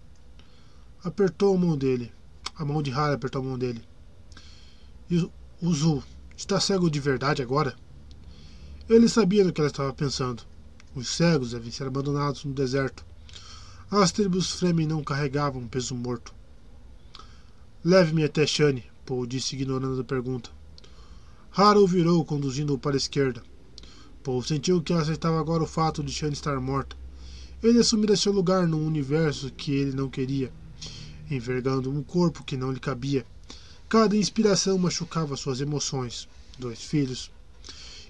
Apertou 1.04 1.56
a 1.56 1.58
mão 1.58 1.78
dele. 1.78 2.12
A 2.56 2.66
mão 2.66 2.82
de 2.82 2.90
Rara 2.92 3.16
apertou 3.16 3.42
a 3.42 3.46
mão 3.46 3.58
dele. 3.58 3.84
E 5.10 5.30
o 5.62 5.74
Zul 5.74 6.04
está 6.36 6.60
cego 6.60 6.90
de 6.90 7.00
verdade 7.00 7.42
agora? 7.42 7.76
Ele 8.90 9.08
sabia 9.08 9.44
do 9.44 9.54
que 9.54 9.62
ela 9.62 9.70
estava 9.70 9.94
pensando. 9.94 10.44
Os 10.96 11.08
cegos 11.10 11.52
devem 11.52 11.72
ser 11.72 11.88
abandonados 11.88 12.46
no 12.46 12.54
deserto. 12.54 13.04
As 13.90 14.12
tribos 14.12 14.52
Fremen 14.52 14.88
não 14.88 15.04
carregavam 15.04 15.68
peso 15.68 15.96
morto. 15.96 16.34
Leve-me 17.84 18.24
até 18.24 18.46
Shane, 18.46 18.86
Paul 19.06 19.26
disse, 19.26 19.56
ignorando 19.56 20.00
a 20.00 20.04
pergunta. 20.04 20.50
Harold 21.56 21.92
virou, 21.92 22.24
conduzindo-o 22.24 22.78
para 22.78 22.96
a 22.96 22.98
esquerda. 22.98 23.44
Paul 24.24 24.42
sentiu 24.42 24.82
que 24.82 24.94
aceitava 24.94 25.40
agora 25.40 25.64
o 25.64 25.68
fato 25.68 26.04
de 26.04 26.12
Shane 26.12 26.34
estar 26.34 26.60
morta. 26.60 26.96
Ele 27.62 27.80
assumira 27.80 28.16
seu 28.16 28.32
lugar 28.32 28.68
num 28.68 28.86
universo 28.86 29.52
que 29.52 29.72
ele 29.72 29.96
não 29.96 30.10
queria, 30.10 30.52
envergando 31.30 31.92
um 31.92 32.04
corpo 32.04 32.44
que 32.44 32.56
não 32.56 32.72
lhe 32.72 32.80
cabia. 32.80 33.26
Cada 33.90 34.16
inspiração 34.16 34.78
machucava 34.78 35.36
suas 35.36 35.60
emoções. 35.60 36.28
Dois 36.58 36.82
filhos, 36.84 37.32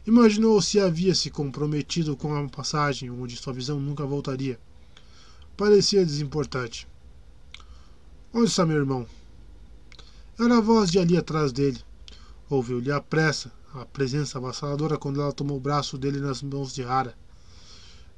Imaginou 0.06 0.62
se 0.62 0.80
havia 0.80 1.16
se 1.16 1.30
comprometido 1.30 2.18
com 2.18 2.28
uma 2.28 2.50
passagem 2.50 3.10
onde 3.10 3.38
sua 3.38 3.54
visão 3.54 3.80
nunca 3.80 4.06
voltaria. 4.06 4.60
Parecia 5.56 6.06
desimportante. 6.06 6.88
Onde 8.34 8.50
está 8.50 8.66
meu 8.66 8.78
irmão? 8.78 9.08
Era 10.38 10.58
a 10.58 10.62
voz 10.62 10.92
de 10.92 11.00
ali 11.00 11.16
atrás 11.16 11.54
dele. 11.54 11.80
Ouviu-lhe 12.50 12.92
a 12.92 13.00
pressa, 13.00 13.52
a 13.74 13.86
presença 13.86 14.38
avassaladora 14.38 14.98
quando 14.98 15.22
ela 15.22 15.32
tomou 15.32 15.56
o 15.56 15.62
braço 15.62 15.98
dele 15.98 16.20
nas 16.20 16.42
mãos 16.42 16.74
de 16.74 16.84
Hara. 16.84 17.16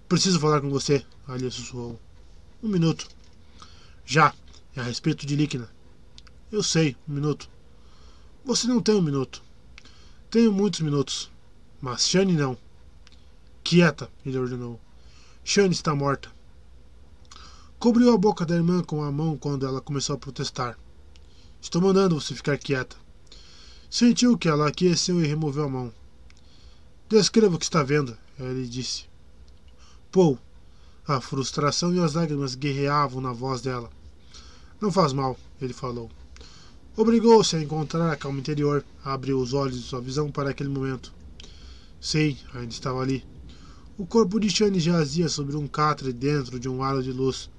Preciso 0.07 0.39
falar 0.39 0.61
com 0.61 0.69
você, 0.69 1.05
Alia 1.27 1.51
sussurrou. 1.51 1.99
Um 2.63 2.67
minuto. 2.67 3.07
Já. 4.05 4.33
É 4.75 4.81
a 4.81 4.83
respeito 4.83 5.25
de 5.25 5.35
Líquina. 5.35 5.69
Eu 6.51 6.61
sei, 6.61 6.97
um 7.07 7.13
minuto. 7.13 7.49
Você 8.43 8.67
não 8.67 8.81
tem 8.81 8.93
um 8.93 9.01
minuto. 9.01 9.41
Tenho 10.29 10.51
muitos 10.51 10.81
minutos. 10.81 11.31
Mas 11.85 12.07
Shane 12.07 12.33
não. 12.33 12.57
Quieta, 13.63 14.09
ele 14.25 14.39
ordenou. 14.39 14.81
Shane 15.43 15.71
está 15.71 15.93
morta. 15.93 16.31
Cobriu 17.77 18.11
a 18.11 18.17
boca 18.17 18.43
da 18.43 18.55
irmã 18.55 18.81
com 18.81 19.03
a 19.03 19.11
mão 19.11 19.37
quando 19.37 19.67
ela 19.67 19.79
começou 19.79 20.15
a 20.15 20.17
protestar. 20.17 20.79
Estou 21.61 21.79
mandando 21.79 22.19
você 22.19 22.33
ficar 22.33 22.57
quieta. 22.57 22.95
Sentiu 23.87 24.35
que 24.35 24.49
ela 24.49 24.67
aqueceu 24.67 25.23
e 25.23 25.27
removeu 25.27 25.65
a 25.65 25.69
mão. 25.69 25.93
Descreva 27.07 27.55
o 27.55 27.59
que 27.59 27.65
está 27.65 27.83
vendo, 27.83 28.17
ele 28.39 28.67
disse. 28.67 29.05
Paul. 30.11 30.39
A 31.07 31.21
frustração 31.21 31.93
e 31.93 31.99
as 31.99 32.15
lágrimas 32.15 32.55
guerreavam 32.55 33.21
na 33.21 33.31
voz 33.31 33.61
dela. 33.61 33.91
Não 34.81 34.91
faz 34.91 35.13
mal, 35.13 35.37
ele 35.61 35.71
falou. 35.71 36.09
Obrigou-se 36.97 37.55
a 37.55 37.61
encontrar 37.61 38.11
a 38.11 38.15
calma 38.15 38.39
interior, 38.39 38.83
abriu 39.03 39.39
os 39.39 39.53
olhos 39.53 39.79
de 39.79 39.83
sua 39.83 40.01
visão 40.01 40.31
para 40.31 40.49
aquele 40.49 40.69
momento. 40.69 41.13
Sim, 42.05 42.37
ainda 42.53 42.71
estava 42.71 43.01
ali. 43.01 43.25
O 43.97 44.05
corpo 44.05 44.39
de 44.39 44.47
Shane 44.47 44.79
jazia 44.79 45.27
sobre 45.27 45.57
um 45.57 45.67
catre 45.67 46.13
dentro 46.13 46.59
de 46.59 46.69
um 46.69 46.83
aro 46.83 47.01
de 47.01 47.11
luz. 47.11 47.49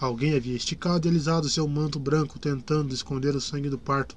Alguém 0.00 0.34
havia 0.34 0.56
esticado 0.56 1.06
e 1.06 1.10
alisado 1.10 1.50
seu 1.50 1.68
manto 1.68 1.98
branco, 1.98 2.38
tentando 2.38 2.94
esconder 2.94 3.36
o 3.36 3.42
sangue 3.42 3.68
do 3.68 3.76
parto. 3.76 4.16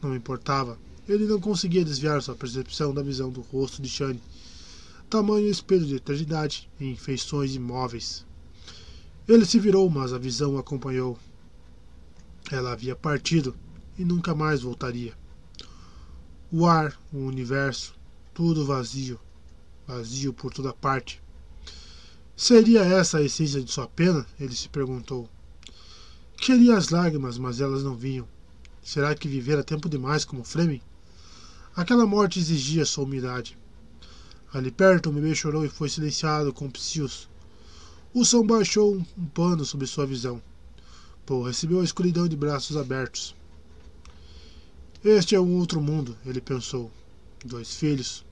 Não 0.00 0.16
importava. 0.16 0.78
Ele 1.06 1.26
não 1.26 1.38
conseguia 1.38 1.84
desviar 1.84 2.22
sua 2.22 2.34
percepção 2.34 2.94
da 2.94 3.02
visão 3.02 3.28
do 3.28 3.42
rosto 3.42 3.82
de 3.82 3.90
Shane. 3.90 4.22
Tamanho 5.10 5.50
espelho 5.50 5.84
de 5.84 5.96
eternidade 5.96 6.66
em 6.80 6.96
feições 6.96 7.54
imóveis. 7.54 8.24
Ele 9.28 9.44
se 9.44 9.58
virou, 9.58 9.90
mas 9.90 10.14
a 10.14 10.18
visão 10.18 10.54
o 10.54 10.58
acompanhou. 10.58 11.18
Ela 12.50 12.72
havia 12.72 12.96
partido 12.96 13.54
e 13.98 14.04
nunca 14.06 14.34
mais 14.34 14.62
voltaria. 14.62 15.12
O 16.50 16.64
ar, 16.64 16.98
o 17.12 17.18
universo, 17.18 17.97
tudo 18.38 18.64
vazio, 18.64 19.18
vazio 19.84 20.32
por 20.32 20.54
toda 20.54 20.72
parte. 20.72 21.20
Seria 22.36 22.84
essa 22.84 23.18
a 23.18 23.22
essência 23.22 23.60
de 23.60 23.68
sua 23.68 23.88
pena? 23.88 24.24
Ele 24.38 24.54
se 24.54 24.68
perguntou. 24.68 25.28
Queria 26.36 26.76
as 26.76 26.90
lágrimas, 26.90 27.36
mas 27.36 27.60
elas 27.60 27.82
não 27.82 27.96
vinham. 27.96 28.28
Será 28.80 29.12
que 29.12 29.26
vivera 29.26 29.64
tempo 29.64 29.88
demais 29.88 30.24
como 30.24 30.44
Fleming? 30.44 30.80
Aquela 31.74 32.06
morte 32.06 32.38
exigia 32.38 32.84
sua 32.84 33.02
umidade. 33.02 33.58
Ali 34.54 34.70
perto, 34.70 35.10
o 35.10 35.12
bebê 35.12 35.34
chorou 35.34 35.64
e 35.64 35.68
foi 35.68 35.88
silenciado 35.88 36.52
com 36.52 36.70
psios. 36.70 37.28
O 38.14 38.24
som 38.24 38.46
baixou 38.46 39.04
um 39.18 39.26
pano 39.26 39.64
sobre 39.64 39.88
sua 39.88 40.06
visão. 40.06 40.40
Paul 41.26 41.42
recebeu 41.42 41.80
a 41.80 41.84
escuridão 41.84 42.28
de 42.28 42.36
braços 42.36 42.76
abertos. 42.76 43.34
Este 45.04 45.34
é 45.34 45.40
um 45.40 45.56
outro 45.56 45.80
mundo, 45.80 46.16
ele 46.24 46.40
pensou. 46.40 46.88
Dois 47.44 47.74
filhos. 47.74 48.27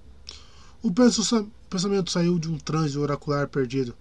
O 0.87 0.93
pensamento 1.69 2.13
saiu 2.13 2.39
de 2.39 2.49
um 2.49 2.59
transe 2.59 2.97
oracular 2.97 3.49
perdido. 3.49 3.93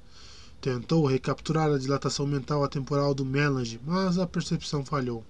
Tentou 0.61 1.03
recapturar 1.07 1.71
a 1.71 1.79
dilatação 1.79 2.27
mental 2.27 2.63
atemporal 2.63 3.11
do 3.15 3.25
Melange, 3.25 3.81
mas 3.83 4.19
a 4.19 4.27
percepção 4.27 4.85
falhou. 4.85 5.25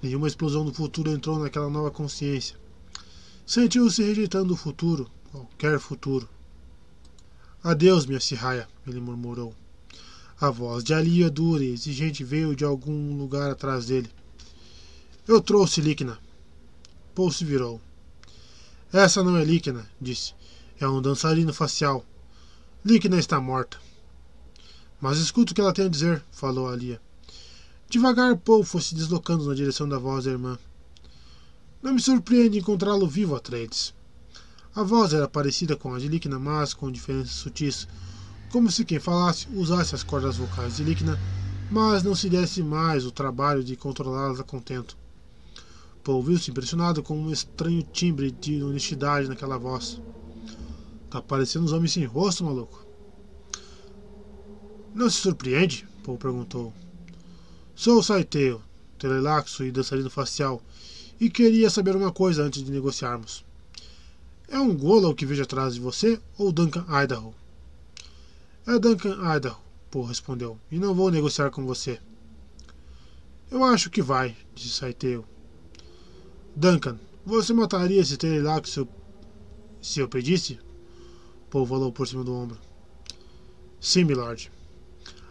Nenhuma 0.00 0.26
explosão 0.26 0.64
do 0.64 0.72
futuro 0.72 1.10
entrou 1.10 1.38
naquela 1.38 1.68
nova 1.68 1.90
consciência. 1.90 2.56
Sentiu-se 3.44 4.02
rejeitando 4.02 4.54
o 4.54 4.56
futuro, 4.56 5.10
qualquer 5.30 5.78
futuro. 5.78 6.26
Adeus, 7.62 8.06
minha 8.06 8.18
Sirraia, 8.18 8.66
ele 8.86 8.98
murmurou. 8.98 9.54
A 10.40 10.48
voz 10.48 10.82
de 10.82 10.94
Alia 10.94 11.28
dura 11.28 11.62
e 11.62 11.74
exigente 11.74 12.24
veio 12.24 12.56
de 12.56 12.64
algum 12.64 13.18
lugar 13.18 13.50
atrás 13.50 13.84
dele. 13.84 14.08
Eu 15.28 15.42
trouxe 15.42 15.82
Líquina. 15.82 16.18
Paul 17.14 17.30
se 17.30 17.44
virou. 17.44 17.78
Essa 18.90 19.22
não 19.22 19.36
é 19.36 19.44
Líquina, 19.44 19.86
disse. 20.00 20.32
É 20.82 20.88
um 20.88 21.00
dançarino 21.00 21.54
facial. 21.54 22.04
Líquina 22.84 23.16
está 23.16 23.40
morta. 23.40 23.78
Mas 25.00 25.18
escuta 25.18 25.52
o 25.52 25.54
que 25.54 25.60
ela 25.60 25.72
tem 25.72 25.84
a 25.84 25.88
dizer, 25.88 26.24
falou 26.32 26.68
Alia. 26.68 27.00
Devagar, 27.88 28.36
Paul 28.36 28.64
foi 28.64 28.80
se 28.80 28.92
deslocando 28.92 29.46
na 29.46 29.54
direção 29.54 29.88
da 29.88 29.96
voz 29.96 30.24
da 30.24 30.32
irmã. 30.32 30.58
Não 31.80 31.94
me 31.94 32.00
surpreende 32.00 32.58
encontrá-lo 32.58 33.06
vivo, 33.06 33.36
Atreides. 33.36 33.94
A 34.74 34.82
voz 34.82 35.14
era 35.14 35.28
parecida 35.28 35.76
com 35.76 35.94
a 35.94 36.00
de 36.00 36.08
Líquina, 36.08 36.36
mas 36.36 36.74
com 36.74 36.90
diferenças 36.90 37.36
sutis, 37.36 37.86
como 38.50 38.68
se 38.68 38.84
quem 38.84 38.98
falasse 38.98 39.46
usasse 39.54 39.94
as 39.94 40.02
cordas 40.02 40.36
vocais 40.36 40.78
de 40.78 40.82
Líquina, 40.82 41.16
mas 41.70 42.02
não 42.02 42.16
se 42.16 42.28
desse 42.28 42.60
mais 42.60 43.06
o 43.06 43.12
trabalho 43.12 43.62
de 43.62 43.76
controlá-las 43.76 44.40
a 44.40 44.42
contento. 44.42 44.96
Paul 46.02 46.24
viu-se 46.24 46.50
impressionado 46.50 47.04
com 47.04 47.16
um 47.16 47.30
estranho 47.30 47.84
timbre 47.84 48.32
de 48.32 48.60
honestidade 48.64 49.28
naquela 49.28 49.56
voz. 49.56 50.00
Tá 51.12 51.20
parecendo 51.20 51.66
uns 51.66 51.72
homens 51.72 51.92
sem 51.92 52.06
rosto, 52.06 52.42
maluco. 52.42 52.86
Não 54.94 55.10
se 55.10 55.18
surpreende? 55.18 55.86
Paul 56.02 56.16
perguntou. 56.16 56.72
Sou 57.74 57.98
o 57.98 58.02
Saiteo, 58.02 58.62
telelaxo 58.98 59.62
e 59.62 59.70
dançarino 59.70 60.08
facial, 60.08 60.62
e 61.20 61.28
queria 61.28 61.68
saber 61.68 61.94
uma 61.94 62.10
coisa 62.10 62.42
antes 62.42 62.62
de 62.64 62.70
negociarmos. 62.70 63.44
É 64.48 64.58
um 64.58 64.74
Gola 64.74 65.10
o 65.10 65.14
que 65.14 65.26
vejo 65.26 65.42
atrás 65.42 65.74
de 65.74 65.80
você 65.80 66.18
ou 66.38 66.50
Duncan 66.50 66.86
Idaho? 66.88 67.34
É 68.66 68.78
Duncan 68.78 69.18
Idaho, 69.36 69.58
Paul 69.90 70.06
respondeu, 70.06 70.58
e 70.70 70.78
não 70.78 70.94
vou 70.94 71.10
negociar 71.10 71.50
com 71.50 71.66
você. 71.66 72.00
Eu 73.50 73.62
acho 73.62 73.90
que 73.90 74.00
vai, 74.00 74.34
disse 74.54 74.70
Saiteo. 74.70 75.26
Duncan, 76.56 76.98
você 77.22 77.52
mataria 77.52 78.00
esse 78.00 78.16
telelaxo 78.16 78.88
se 79.82 80.00
eu 80.00 80.08
pedisse? 80.08 80.58
Paul 81.52 81.66
falou 81.66 81.92
por 81.92 82.08
cima 82.08 82.24
do 82.24 82.34
ombro. 82.34 82.58
Sim, 83.78 84.04
milord. 84.04 84.50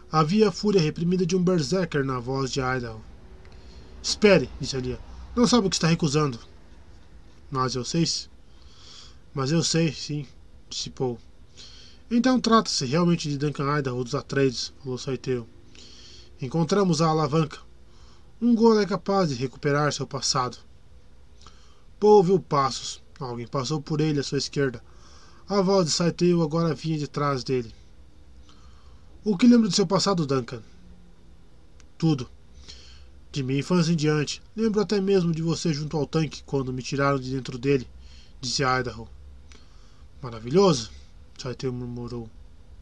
Havia 0.08 0.50
a 0.50 0.52
fúria 0.52 0.80
reprimida 0.80 1.26
de 1.26 1.34
um 1.34 1.42
berserker 1.42 2.04
na 2.04 2.20
voz 2.20 2.52
de 2.52 2.60
Idaho. 2.60 3.02
Espere, 4.00 4.48
disse 4.60 4.76
Alia. 4.76 5.00
Não 5.34 5.48
sabe 5.48 5.66
o 5.66 5.70
que 5.70 5.74
está 5.74 5.88
recusando. 5.88 6.38
Mas 7.50 7.74
eu 7.74 7.84
sei. 7.84 8.08
Mas 9.34 9.50
eu 9.50 9.64
sei, 9.64 9.92
sim, 9.92 10.24
disse 10.70 10.90
Paul. 10.90 11.18
Então 12.08 12.40
trata-se 12.40 12.86
realmente 12.86 13.28
de 13.28 13.36
Duncan 13.36 13.80
Idaho 13.80 14.04
dos 14.04 14.14
Atreides, 14.14 14.72
falou 14.80 14.98
Saiteu. 14.98 15.44
Encontramos 16.40 17.02
a 17.02 17.08
alavanca. 17.08 17.58
Um 18.40 18.54
gol 18.54 18.80
é 18.80 18.86
capaz 18.86 19.30
de 19.30 19.34
recuperar 19.34 19.92
seu 19.92 20.06
passado. 20.06 20.56
Paul 21.98 22.18
ouviu 22.18 22.38
passos. 22.38 23.02
Alguém 23.18 23.48
passou 23.48 23.82
por 23.82 24.00
ele 24.00 24.20
à 24.20 24.22
sua 24.22 24.38
esquerda. 24.38 24.80
A 25.48 25.60
voz 25.60 25.86
de 25.86 25.92
Saiteu 25.92 26.40
agora 26.40 26.74
vinha 26.74 26.96
de 26.96 27.08
trás 27.08 27.42
dele. 27.42 27.74
O 29.24 29.36
que 29.36 29.46
lembra 29.46 29.68
do 29.68 29.74
seu 29.74 29.86
passado, 29.86 30.24
Duncan? 30.24 30.62
Tudo. 31.98 32.28
De 33.32 33.42
minha 33.42 33.58
infância 33.58 33.92
em 33.92 33.96
diante. 33.96 34.40
Lembro 34.56 34.80
até 34.80 35.00
mesmo 35.00 35.32
de 35.32 35.42
você 35.42 35.74
junto 35.74 35.96
ao 35.96 36.06
tanque 36.06 36.44
quando 36.44 36.72
me 36.72 36.82
tiraram 36.82 37.18
de 37.18 37.30
dentro 37.30 37.58
dele, 37.58 37.88
disse 38.40 38.62
Idaho. 38.62 39.08
Maravilhoso, 40.22 40.90
Saiteu 41.36 41.72
murmurou. 41.72 42.30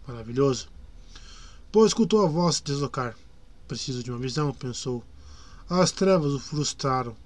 Maravilhoso. 0.07 0.69
Paul 1.73 1.87
escutou 1.87 2.25
a 2.25 2.29
voz 2.29 2.57
se 2.57 2.65
deslocar. 2.65 3.17
Preciso 3.67 4.03
de 4.03 4.11
uma 4.11 4.19
visão, 4.19 4.53
pensou. 4.53 5.03
As 5.69 5.91
trevas 5.91 6.33
o 6.33 6.39
frustraram. 6.39 7.17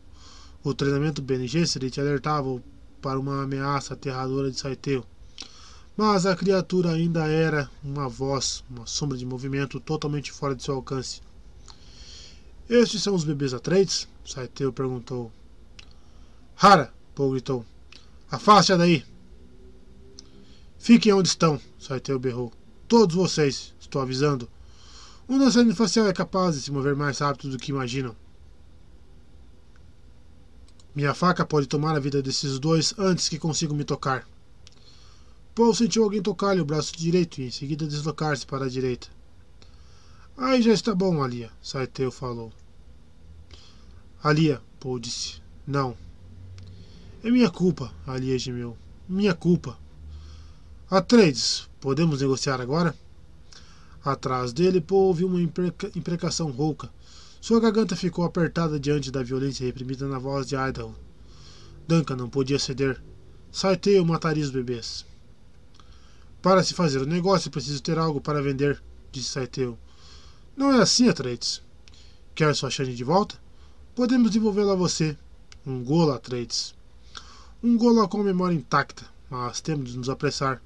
O 0.63 0.73
treinamento 0.73 1.21
Bene 1.21 1.49
Gesserit 1.49 2.01
alertava 2.01 2.63
para 3.03 3.19
uma 3.19 3.43
ameaça 3.43 3.95
aterradora 3.95 4.51
de 4.51 4.61
Saiteu. 4.61 5.05
Mas 5.97 6.27
a 6.27 6.35
criatura 6.35 6.91
ainda 6.91 7.27
era 7.29 7.71
uma 7.83 8.09
voz, 8.09 8.65
uma 8.69 8.85
sombra 8.85 9.17
de 9.17 9.25
movimento 9.25 9.79
totalmente 9.79 10.33
fora 10.33 10.55
de 10.55 10.63
seu 10.63 10.75
alcance. 10.75 11.21
Estes 12.69 13.03
são 13.03 13.15
os 13.15 13.23
bebês 13.23 13.55
Atreides? 13.55 14.09
Saiteu 14.25 14.73
perguntou. 14.73 15.31
Hara! 16.57 16.93
Paul 17.15 17.31
gritou. 17.31 17.65
Afaste-a 18.29 18.77
daí! 18.77 19.05
Fiquem 20.79 21.13
onde 21.13 21.29
estão, 21.29 21.61
Saiteu 21.79 22.19
berrou. 22.19 22.53
Todos 22.89 23.15
vocês, 23.15 23.73
estou 23.79 24.03
avisando. 24.03 24.49
Um 25.29 25.39
dançarino 25.39 25.75
facial 25.77 26.09
é 26.09 26.13
capaz 26.13 26.57
de 26.57 26.63
se 26.63 26.73
mover 26.73 26.97
mais 26.97 27.19
rápido 27.19 27.51
do 27.51 27.59
que 27.59 27.71
imaginam. 27.71 28.17
Minha 30.95 31.15
faca 31.15 31.45
pode 31.45 31.67
tomar 31.67 31.97
a 31.97 32.01
vida 32.01 32.21
desses 32.21 32.59
dois 32.59 32.95
antes 32.99 33.29
que 33.29 33.39
consigam 33.39 33.77
me 33.77 33.85
tocar. 33.85 34.27
Paul 35.55 35.73
sentiu 35.73 36.03
alguém 36.03 36.21
tocar-lhe 36.21 36.61
o 36.61 36.65
braço 36.65 36.97
direito 36.97 37.41
e 37.41 37.47
em 37.47 37.51
seguida 37.51 37.87
deslocar-se 37.87 38.45
para 38.45 38.65
a 38.65 38.69
direita. 38.69 39.07
Aí 40.37 40.61
já 40.61 40.73
está 40.73 40.93
bom, 40.93 41.23
Alia, 41.23 41.49
Saiteu 41.63 42.11
falou. 42.11 42.53
Alia, 44.21 44.61
Paul 44.81 44.99
disse. 44.99 45.41
Não. 45.65 45.97
É 47.23 47.31
minha 47.31 47.49
culpa, 47.51 47.95
Alia 48.05 48.37
gemeu. 48.37 48.77
Minha 49.09 49.33
culpa. 49.33 49.79
Atreides, 50.91 51.69
podemos 51.81 52.21
negociar 52.21 52.61
agora? 52.61 52.95
Atrás 54.05 54.53
dele, 54.53 54.81
Paul 54.81 55.09
ouviu 55.09 55.29
uma 55.29 55.41
impreca 55.41 55.91
imprecação 55.95 56.51
rouca. 56.51 56.91
Sua 57.41 57.61
garganta 57.61 57.95
ficou 57.95 58.25
apertada 58.25 58.81
diante 58.81 59.11
da 59.11 59.23
violência 59.23 59.65
reprimida 59.65 60.09
na 60.09 60.19
voz 60.19 60.49
de 60.49 60.57
Idaho. 60.57 60.95
Duncan 61.87 62.17
não 62.17 62.29
podia 62.29 62.59
ceder. 62.59 63.01
Saiteio 63.53 64.05
mataria 64.05 64.43
os 64.43 64.51
bebês. 64.51 65.07
Para 66.45 66.63
se 66.63 66.75
fazer 66.75 67.01
o 67.01 67.07
negócio, 67.07 67.51
preciso 67.51 67.83
ter 67.83 67.99
algo 67.99 68.21
para 68.21 68.43
vender, 68.43 68.79
disse 69.11 69.31
Saiteu. 69.31 69.79
Não 70.55 70.71
é 70.73 70.83
assim, 70.83 71.09
Atreides. 71.09 71.63
Quer 72.35 72.55
sua 72.55 72.69
Shane 72.69 72.95
de 72.95 73.03
volta? 73.03 73.41
Podemos 73.95 74.31
devolvê-la 74.31 74.75
a 74.75 74.77
você. 74.77 75.17
Um 75.67 75.83
golo, 75.83 76.13
Atreides. 76.13 76.75
Um 77.63 77.79
golo 77.79 78.07
com 78.09 78.21
a 78.21 78.25
memória 78.25 78.55
intacta, 78.55 79.07
mas 79.31 79.63
temos 79.63 79.93
de 79.93 79.97
nos 79.97 80.11
apressar. 80.11 80.61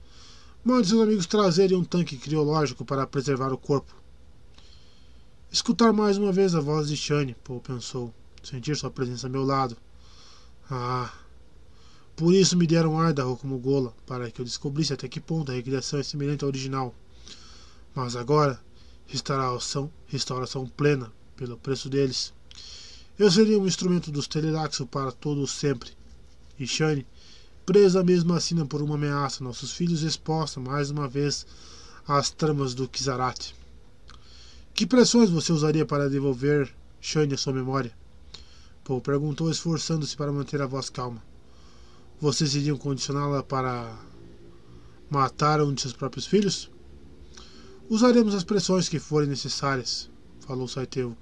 Mande 0.64 0.88
seus 0.88 1.00
amigos 1.00 1.26
trazerem 1.26 1.78
um 1.78 1.84
tanque 1.84 2.16
criológico 2.16 2.84
para 2.84 3.06
preservar 3.06 3.52
o 3.52 3.56
corpo. 3.56 3.94
Escutar 5.48 5.92
mais 5.92 6.18
uma 6.18 6.32
vez 6.32 6.56
a 6.56 6.60
voz 6.60 6.88
de 6.88 6.96
Shane, 6.96 7.36
Paul 7.44 7.60
pensou. 7.60 8.12
Sentir 8.42 8.76
sua 8.76 8.90
presença 8.90 9.28
a 9.28 9.30
meu 9.30 9.44
lado. 9.44 9.76
Ah, 10.68 11.12
por 12.18 12.34
isso 12.34 12.56
me 12.56 12.66
deram 12.66 13.08
Idaho 13.08 13.36
como 13.36 13.56
gola, 13.60 13.94
para 14.04 14.28
que 14.28 14.40
eu 14.40 14.44
descobrisse 14.44 14.92
até 14.92 15.06
que 15.06 15.20
ponto 15.20 15.52
a 15.52 15.54
recriação 15.54 16.00
é 16.00 16.02
semelhante 16.02 16.42
ao 16.42 16.48
original. 16.48 16.92
Mas 17.94 18.16
agora, 18.16 18.60
restauração, 19.06 19.88
restauração 20.08 20.66
plena, 20.66 21.12
pelo 21.36 21.56
preço 21.56 21.88
deles. 21.88 22.34
Eu 23.16 23.30
seria 23.30 23.56
um 23.56 23.68
instrumento 23.68 24.10
dos 24.10 24.26
Teleraxo 24.26 24.84
para 24.84 25.12
todos 25.12 25.52
sempre. 25.52 25.92
E 26.58 26.66
Shane, 26.66 27.06
presa 27.64 28.02
mesmo 28.02 28.34
assim 28.34 28.66
por 28.66 28.82
uma 28.82 28.96
ameaça, 28.96 29.44
nossos 29.44 29.70
filhos 29.70 30.02
expostos 30.02 30.60
mais 30.60 30.90
uma 30.90 31.06
vez 31.06 31.46
às 32.04 32.30
tramas 32.30 32.74
do 32.74 32.88
Kizarat. 32.88 33.54
Que 34.74 34.84
pressões 34.84 35.30
você 35.30 35.52
usaria 35.52 35.86
para 35.86 36.10
devolver 36.10 36.68
Shane 37.00 37.34
a 37.34 37.38
sua 37.38 37.52
memória? 37.52 37.92
Paul 38.82 39.00
perguntou, 39.00 39.48
esforçando-se 39.48 40.16
para 40.16 40.32
manter 40.32 40.60
a 40.60 40.66
voz 40.66 40.90
calma. 40.90 41.27
Vocês 42.20 42.56
iriam 42.56 42.76
condicioná-la 42.76 43.44
para 43.44 43.96
matar 45.08 45.62
um 45.62 45.72
de 45.72 45.82
seus 45.82 45.92
próprios 45.92 46.26
filhos? 46.26 46.68
Usaremos 47.88 48.34
as 48.34 48.42
pressões 48.42 48.88
que 48.88 48.98
forem 48.98 49.28
necessárias, 49.28 50.10
falou 50.40 50.66
Saiteu. 50.66 51.16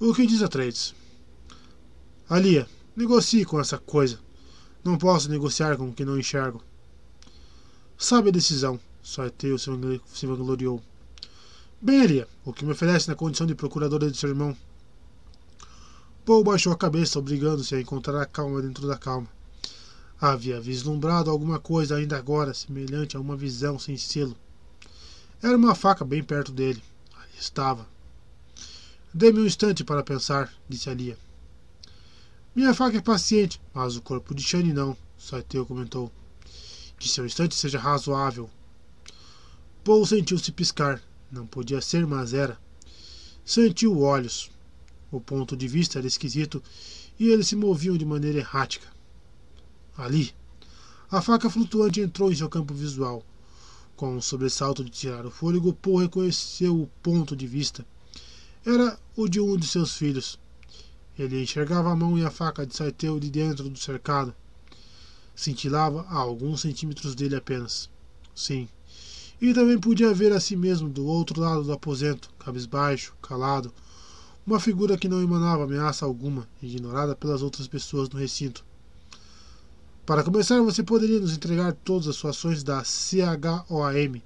O 0.00 0.14
que 0.14 0.26
diz 0.26 0.42
Atreides? 0.42 0.94
Alia, 2.26 2.66
negocie 2.96 3.44
com 3.44 3.60
essa 3.60 3.76
coisa. 3.76 4.18
Não 4.82 4.96
posso 4.96 5.28
negociar 5.28 5.76
com 5.76 5.90
o 5.90 5.92
que 5.92 6.06
não 6.06 6.18
enxergo. 6.18 6.64
Sabe 7.98 8.30
a 8.30 8.32
decisão, 8.32 8.80
Saiteu 9.04 9.58
se 9.58 10.26
vangloriou. 10.26 10.82
Bem, 11.82 12.00
Alia, 12.00 12.26
o 12.46 12.52
que 12.54 12.64
me 12.64 12.72
oferece 12.72 13.08
na 13.08 13.14
condição 13.14 13.46
de 13.46 13.54
procuradora 13.54 14.10
de 14.10 14.16
seu 14.16 14.30
irmão? 14.30 14.56
Paul 16.24 16.42
baixou 16.42 16.72
a 16.72 16.76
cabeça, 16.78 17.18
obrigando-se 17.18 17.74
a 17.74 17.80
encontrar 17.80 18.22
a 18.22 18.24
calma 18.24 18.62
dentro 18.62 18.88
da 18.88 18.96
calma. 18.96 19.28
Havia 20.24 20.60
vislumbrado 20.60 21.32
alguma 21.32 21.58
coisa 21.58 21.96
ainda 21.96 22.16
agora 22.16 22.54
semelhante 22.54 23.16
a 23.16 23.20
uma 23.20 23.36
visão 23.36 23.76
sem 23.76 23.96
selo. 23.96 24.36
Era 25.42 25.56
uma 25.56 25.74
faca 25.74 26.04
bem 26.04 26.22
perto 26.22 26.52
dele. 26.52 26.80
Ali 27.16 27.32
estava. 27.36 27.88
Dê-me 29.12 29.40
um 29.40 29.46
instante 29.46 29.82
para 29.82 30.04
pensar, 30.04 30.54
disse 30.68 30.88
Alia. 30.88 31.18
Minha 32.54 32.72
faca 32.72 32.98
é 32.98 33.00
paciente, 33.00 33.60
mas 33.74 33.96
o 33.96 34.00
corpo 34.00 34.32
de 34.32 34.44
Shane 34.44 34.72
não, 34.72 34.96
Saiteu 35.18 35.66
comentou. 35.66 36.12
Que 37.00 37.08
seu 37.08 37.26
instante 37.26 37.56
seja 37.56 37.80
razoável. 37.80 38.48
Paul 39.82 40.06
sentiu-se 40.06 40.52
piscar. 40.52 41.02
Não 41.32 41.48
podia 41.48 41.80
ser, 41.80 42.06
mas 42.06 42.32
era. 42.32 42.56
Sentiu 43.44 43.98
olhos. 43.98 44.52
O 45.10 45.20
ponto 45.20 45.56
de 45.56 45.66
vista 45.66 45.98
era 45.98 46.06
esquisito 46.06 46.62
e 47.18 47.28
eles 47.28 47.48
se 47.48 47.56
moviam 47.56 47.96
de 47.96 48.04
maneira 48.04 48.38
errática. 48.38 48.91
Ali. 49.96 50.34
A 51.10 51.20
faca 51.20 51.50
flutuante 51.50 52.00
entrou 52.00 52.32
em 52.32 52.34
seu 52.34 52.48
campo 52.48 52.72
visual. 52.72 53.22
Com 53.94 54.16
um 54.16 54.20
sobressalto 54.20 54.82
de 54.82 54.90
tirar 54.90 55.26
o 55.26 55.30
fôlego, 55.30 55.74
Paul 55.74 55.98
reconheceu 55.98 56.80
o 56.80 56.86
ponto 57.02 57.36
de 57.36 57.46
vista. 57.46 57.84
Era 58.64 58.98
o 59.14 59.28
de 59.28 59.40
um 59.40 59.56
de 59.56 59.66
seus 59.66 59.94
filhos. 59.94 60.38
Ele 61.18 61.42
enxergava 61.42 61.90
a 61.92 61.96
mão 61.96 62.18
e 62.18 62.24
a 62.24 62.30
faca 62.30 62.66
de 62.66 62.74
Saiteu 62.74 63.20
de 63.20 63.30
dentro 63.30 63.68
do 63.68 63.78
cercado. 63.78 64.34
Cintilava 65.36 66.06
a 66.08 66.16
alguns 66.16 66.62
centímetros 66.62 67.14
dele 67.14 67.36
apenas. 67.36 67.90
Sim. 68.34 68.68
E 69.40 69.52
também 69.52 69.78
podia 69.78 70.14
ver 70.14 70.32
a 70.32 70.40
si 70.40 70.56
mesmo 70.56 70.88
do 70.88 71.04
outro 71.04 71.40
lado 71.40 71.62
do 71.64 71.72
aposento, 71.72 72.30
cabisbaixo, 72.38 73.14
calado, 73.20 73.72
uma 74.46 74.58
figura 74.58 74.96
que 74.96 75.08
não 75.08 75.22
emanava 75.22 75.64
ameaça 75.64 76.04
alguma, 76.04 76.48
ignorada 76.62 77.14
pelas 77.14 77.42
outras 77.42 77.68
pessoas 77.68 78.08
no 78.08 78.18
recinto. 78.18 78.64
Para 80.04 80.24
começar, 80.24 80.60
você 80.60 80.82
poderia 80.82 81.20
nos 81.20 81.32
entregar 81.32 81.72
todas 81.72 82.08
as 82.08 82.16
suas 82.16 82.36
ações 82.36 82.64
da 82.64 82.82
CHOAM, 82.82 84.20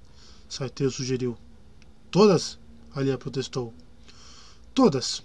Saiteu 0.49 0.91
sugeriu. 0.91 1.37
Todas? 2.11 2.59
Alia 2.95 3.19
protestou. 3.19 3.75
Todas. 4.73 5.23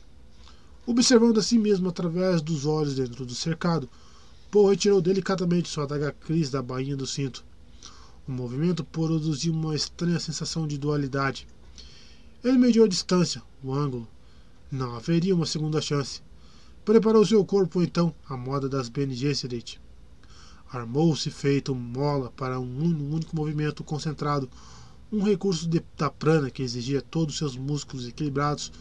Observando 0.85 1.39
a 1.39 1.41
si 1.41 1.57
mesmo 1.57 1.87
através 1.87 2.41
dos 2.41 2.65
olhos 2.65 2.95
dentro 2.95 3.25
do 3.25 3.33
cercado, 3.33 3.89
Paul 4.51 4.71
retirou 4.71 5.01
delicadamente 5.01 5.69
sua 5.69 5.85
adaga 5.85 6.11
cris 6.11 6.49
da 6.49 6.61
bainha 6.61 6.97
do 6.97 7.07
cinto. 7.07 7.45
O 8.27 8.31
movimento 8.33 8.83
produziu 8.83 9.53
uma 9.53 9.73
estranha 9.73 10.19
sensação 10.19 10.67
de 10.67 10.77
dualidade. 10.77 11.47
Ele 12.43 12.57
mediu 12.57 12.83
a 12.83 12.89
distância, 12.89 13.41
o 13.63 13.73
ângulo. 13.73 14.05
Não 14.69 14.97
haveria 14.97 15.33
uma 15.33 15.45
segunda 15.45 15.79
chance. 15.79 16.21
Preparou 16.83 17.25
seu 17.25 17.45
corpo 17.45 17.81
então, 17.81 18.13
à 18.27 18.35
moda 18.35 18.67
das 18.67 18.89
Bene 18.89 19.15
Gesserit. 19.15 19.79
Armou-se 20.71 21.29
feito 21.29 21.75
mola 21.75 22.31
para 22.31 22.57
um 22.57 22.79
único 23.13 23.35
movimento 23.35 23.83
concentrado, 23.83 24.49
um 25.11 25.21
recurso 25.21 25.67
de, 25.67 25.83
da 25.97 26.09
prana 26.09 26.49
que 26.49 26.63
exigia 26.63 27.01
todos 27.01 27.33
os 27.33 27.39
seus 27.39 27.57
músculos 27.57 28.07
equilibrados 28.07 28.71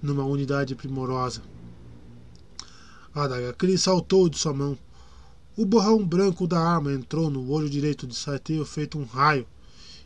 numa 0.00 0.24
unidade 0.24 0.76
primorosa. 0.76 1.42
A 3.12 3.24
adaga 3.24 3.52
Cris 3.52 3.82
saltou 3.82 4.28
de 4.28 4.38
sua 4.38 4.54
mão. 4.54 4.78
O 5.56 5.66
borrão 5.66 6.06
branco 6.06 6.46
da 6.46 6.60
arma 6.60 6.92
entrou 6.92 7.28
no 7.28 7.50
olho 7.50 7.68
direito 7.68 8.06
de 8.06 8.14
Saiteo 8.14 8.64
feito 8.64 8.96
um 8.96 9.04
raio 9.04 9.46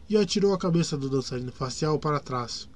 e 0.09 0.17
atirou 0.17 0.55
a 0.55 0.59
cabeça 0.59 0.97
do 0.97 1.11
dançarino 1.11 1.53
facial 1.53 1.99
para 1.99 2.19
trás. 2.19 2.67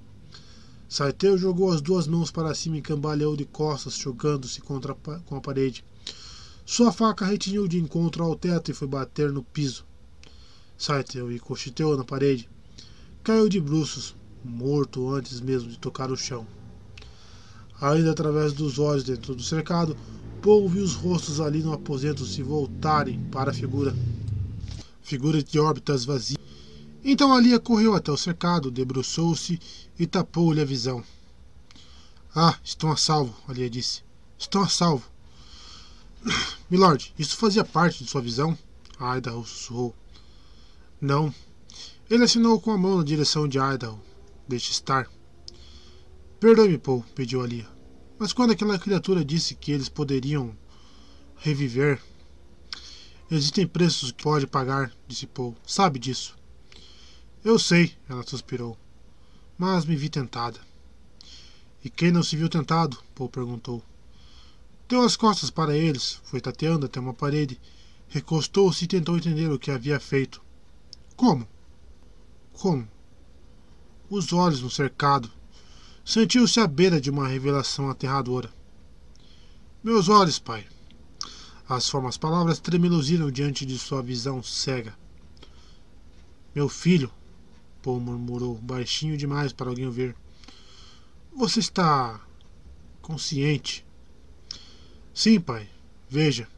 Saiteu 0.87 1.39
jogou 1.39 1.73
as 1.73 1.81
duas 1.81 2.07
mãos 2.07 2.31
para 2.31 2.55
cima 2.55 2.77
e 2.77 2.83
cambaleou 2.83 3.37
de 3.37 3.45
costas, 3.45 3.97
jogando-se 3.97 4.61
contra 4.61 4.95
com 4.95 5.37
a 5.37 5.41
parede. 5.41 5.83
Sua 6.73 6.93
faca 6.93 7.27
retiniu 7.27 7.67
de 7.67 7.81
encontro 7.81 8.23
ao 8.23 8.37
teto 8.37 8.71
e 8.71 8.75
foi 8.75 8.87
bater 8.87 9.33
no 9.33 9.43
piso. 9.43 9.85
Saiteu 10.79 11.33
encocheteou 11.33 11.97
na 11.97 12.05
parede. 12.05 12.49
Caiu 13.25 13.49
de 13.49 13.61
bruços, 13.61 14.15
morto 14.45 15.13
antes 15.13 15.41
mesmo 15.41 15.69
de 15.69 15.77
tocar 15.77 16.13
o 16.13 16.17
chão. 16.17 16.47
Ainda 17.81 18.13
através 18.13 18.53
dos 18.53 18.79
olhos 18.79 19.03
dentro 19.03 19.35
do 19.35 19.43
cercado, 19.43 19.97
Paul 20.41 20.69
viu 20.69 20.85
os 20.85 20.95
rostos 20.95 21.41
ali 21.41 21.61
no 21.61 21.73
aposento 21.73 22.25
se 22.25 22.41
voltarem 22.41 23.19
para 23.33 23.51
a 23.51 23.55
figura. 23.55 23.93
Figura 25.03 25.43
de 25.43 25.59
órbitas 25.59 26.05
vazias. 26.05 26.39
Então 27.05 27.35
Alia 27.35 27.59
correu 27.59 27.97
até 27.97 28.13
o 28.13 28.17
cercado, 28.17 28.71
debruçou-se 28.71 29.59
e 29.99 30.07
tapou-lhe 30.07 30.61
a 30.61 30.65
visão. 30.65 31.03
Ah, 32.33 32.57
estão 32.63 32.93
a 32.93 32.97
salvo, 32.97 33.35
Alia 33.49 33.69
disse. 33.69 34.05
Estão 34.39 34.63
a 34.63 34.69
salvo. 34.69 35.10
Milord, 36.71 37.15
isso 37.19 37.37
fazia 37.37 37.65
parte 37.65 38.05
de 38.05 38.11
sua 38.11 38.21
visão? 38.21 38.57
Idaho 39.17 39.45
sussurrou. 39.45 39.95
Não. 41.01 41.35
Ele 42.09 42.25
assinou 42.25 42.61
com 42.61 42.71
a 42.71 42.79
mão 42.79 42.99
na 42.99 43.05
direção 43.05 43.49
de 43.49 43.59
Idaho. 43.59 44.01
Deixe 44.47 44.71
estar. 44.71 45.11
Perdoe-me, 46.39 46.79
Paul, 46.79 47.05
pediu 47.15 47.43
Alia. 47.43 47.67
Mas 48.19 48.33
quando 48.33 48.51
aquela 48.51 48.79
criatura 48.79 49.25
disse 49.25 49.55
que 49.55 49.73
eles 49.73 49.89
poderiam 49.89 50.55
reviver. 51.37 52.01
Existem 53.31 53.67
preços 53.67 54.11
que 54.13 54.23
pode 54.23 54.47
pagar, 54.47 54.93
disse 55.07 55.27
Paul. 55.27 55.57
Sabe 55.67 55.99
disso. 55.99 56.37
Eu 57.45 57.59
sei, 57.59 57.95
ela 58.09 58.23
suspirou. 58.27 58.77
Mas 59.57 59.85
me 59.85 59.97
vi 59.97 60.09
tentada. 60.09 60.61
E 61.83 61.89
quem 61.89 62.11
não 62.11 62.23
se 62.23 62.37
viu 62.37 62.49
tentado? 62.49 62.99
Paul 63.15 63.31
perguntou. 63.31 63.83
Deu 64.91 65.03
as 65.03 65.15
costas 65.15 65.51
para 65.51 65.77
eles, 65.77 66.21
foi 66.25 66.41
tateando 66.41 66.85
até 66.85 66.99
uma 66.99 67.15
parede, 67.15 67.61
recostou-se 68.09 68.85
e 68.85 68.89
tentou 68.89 69.17
entender 69.17 69.49
o 69.49 69.57
que 69.57 69.71
havia 69.71 70.01
feito. 70.01 70.43
Como? 71.15 71.47
Como? 72.55 72.89
Os 74.11 74.33
olhos 74.33 74.61
no 74.61 74.69
cercado. 74.69 75.31
Sentiu-se 76.05 76.59
à 76.59 76.67
beira 76.67 77.01
de 77.01 77.09
uma 77.09 77.29
revelação 77.29 77.89
aterradora. 77.89 78.53
Meus 79.81 80.09
olhos, 80.09 80.41
pai. 80.41 80.67
As 81.69 81.89
formas 81.89 82.17
palavras 82.17 82.59
tremeluziram 82.59 83.31
diante 83.31 83.65
de 83.65 83.79
sua 83.79 84.03
visão 84.03 84.43
cega. 84.43 84.99
Meu 86.53 86.69
filho, 86.69 87.13
Paul 87.81 88.01
murmurou, 88.01 88.57
baixinho 88.57 89.17
demais 89.17 89.53
para 89.53 89.69
alguém 89.69 89.87
ouvir. 89.87 90.17
Você 91.33 91.61
está 91.61 92.21
consciente? 93.01 93.89
Sim, 95.15 95.41
pai. 95.41 95.69
Veja. 96.09 96.49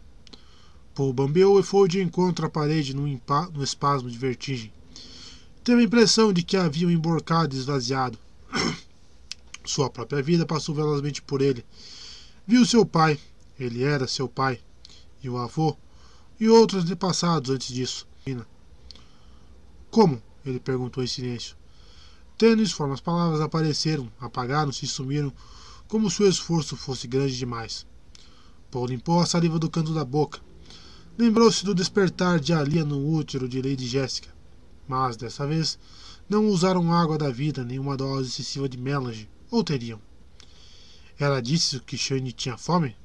Paul 0.94 1.12
bambeou 1.12 1.58
e 1.58 1.62
foi 1.62 1.88
de 1.88 2.00
encontro 2.02 2.46
à 2.46 2.50
parede 2.50 2.94
num, 2.94 3.18
num 3.52 3.62
espasmo 3.62 4.10
de 4.10 4.18
vertigem. 4.18 4.72
Teve 5.64 5.80
a 5.80 5.84
impressão 5.84 6.32
de 6.32 6.42
que 6.42 6.56
havia 6.56 6.86
um 6.86 6.90
emborcado 6.90 7.54
e 7.54 7.58
esvaziado. 7.58 8.18
Sua 9.64 9.88
própria 9.88 10.22
vida 10.22 10.44
passou 10.44 10.74
velozmente 10.74 11.22
por 11.22 11.40
ele. 11.40 11.64
Viu 12.46 12.66
seu 12.66 12.84
pai, 12.84 13.18
ele 13.58 13.84
era 13.84 14.08
seu 14.08 14.28
pai, 14.28 14.60
e 15.22 15.30
o 15.30 15.38
avô, 15.38 15.76
e 16.38 16.48
outros 16.48 16.84
antepassados 16.84 17.50
antes 17.50 17.72
disso. 17.72 18.06
Como? 19.90 20.20
ele 20.44 20.58
perguntou 20.58 21.04
em 21.04 21.06
silêncio. 21.06 21.56
Tênis, 22.36 22.72
formas 22.72 23.00
palavras 23.00 23.40
apareceram, 23.40 24.10
apagaram-se 24.18 24.84
e 24.84 24.88
sumiram, 24.88 25.32
como 25.86 26.10
se 26.10 26.22
o 26.22 26.28
esforço 26.28 26.76
fosse 26.76 27.06
grande 27.06 27.38
demais. 27.38 27.86
Paul 28.72 28.86
limpou 28.86 29.20
a 29.20 29.26
saliva 29.26 29.58
do 29.58 29.68
canto 29.68 29.92
da 29.92 30.02
boca. 30.02 30.40
Lembrou-se 31.18 31.62
do 31.62 31.74
despertar 31.74 32.40
de 32.40 32.54
Alia 32.54 32.86
no 32.86 33.06
útero 33.14 33.46
de 33.46 33.60
Lady 33.60 33.86
Jéssica. 33.86 34.30
Mas, 34.88 35.14
dessa 35.14 35.46
vez, 35.46 35.78
não 36.26 36.48
usaram 36.48 36.90
água 36.90 37.18
da 37.18 37.28
vida 37.28 37.62
nem 37.62 37.78
uma 37.78 37.98
dose 37.98 38.30
excessiva 38.30 38.66
de 38.66 38.78
melange, 38.78 39.28
ou 39.50 39.62
teriam. 39.62 40.00
Ela 41.18 41.42
disse 41.42 41.80
que 41.80 41.98
Shane 41.98 42.32
tinha 42.32 42.56
fome? 42.56 42.96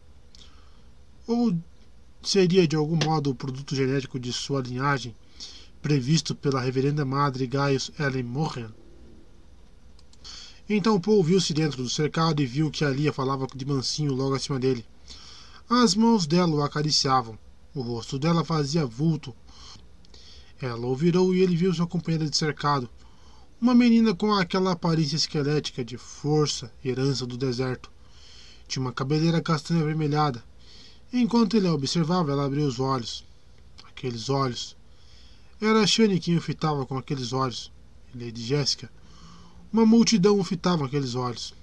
Ou 1.28 1.54
seria 2.24 2.66
de 2.66 2.78
algum 2.78 2.98
modo 3.04 3.32
o 3.32 3.36
produto 3.36 3.76
genético 3.76 4.18
de 4.18 4.32
sua 4.32 4.62
linhagem, 4.62 5.14
previsto 5.82 6.34
pela 6.34 6.62
reverenda 6.62 7.04
madre 7.04 7.46
Gaius 7.46 7.92
Ellen 8.00 8.24
Morgan? 8.24 8.74
Então 10.70 10.98
Paul 10.98 11.22
viu-se 11.22 11.54
dentro 11.54 11.84
do 11.84 11.90
cercado 11.90 12.42
e 12.42 12.46
viu 12.46 12.72
que 12.72 12.86
Alia 12.86 13.12
falava 13.12 13.46
de 13.54 13.66
mansinho 13.66 14.14
logo 14.14 14.34
acima 14.34 14.58
dele. 14.58 14.86
As 15.70 15.96
mãos 15.96 16.26
dela 16.26 16.56
o 16.56 16.62
acariciavam. 16.62 17.38
O 17.74 17.82
rosto 17.82 18.18
dela 18.18 18.44
fazia 18.44 18.86
vulto. 18.86 19.36
Ela 20.62 20.86
o 20.86 20.96
virou 20.96 21.34
e 21.36 21.42
ele 21.42 21.56
viu 21.56 21.74
sua 21.74 21.88
companheira 21.88 22.30
de 22.30 22.36
cercado. 22.36 22.90
Uma 23.60 23.76
menina 23.76 24.14
com 24.16 24.34
aquela 24.34 24.72
aparência 24.72 25.16
esquelética 25.16 25.84
de 25.84 25.98
força 25.98 26.72
herança 26.84 27.26
do 27.26 27.38
deserto. 27.38 27.92
Tinha 28.68 28.82
uma 28.82 28.94
cabeleira 28.94 29.42
castanha 29.42 29.82
avermelhada. 29.82 30.44
Enquanto 31.12 31.56
ele 31.56 31.68
a 31.68 31.74
observava, 31.74 32.32
ela 32.32 32.46
abriu 32.46 32.66
os 32.66 32.80
olhos. 32.80 33.26
Aqueles 33.88 34.30
olhos. 34.30 34.76
Era 35.62 35.86
Shane 35.88 36.20
quem 36.20 36.38
o 36.38 36.42
fitava 36.42 36.86
com 36.86 36.98
aqueles 36.98 37.34
olhos. 37.34 37.72
Lady 38.16 38.42
Jéssica 38.42 38.90
uma 39.72 39.86
multidão 39.86 40.40
o 40.40 40.44
fitava 40.44 40.86
aqueles 40.86 41.16
olhos. 41.16 41.54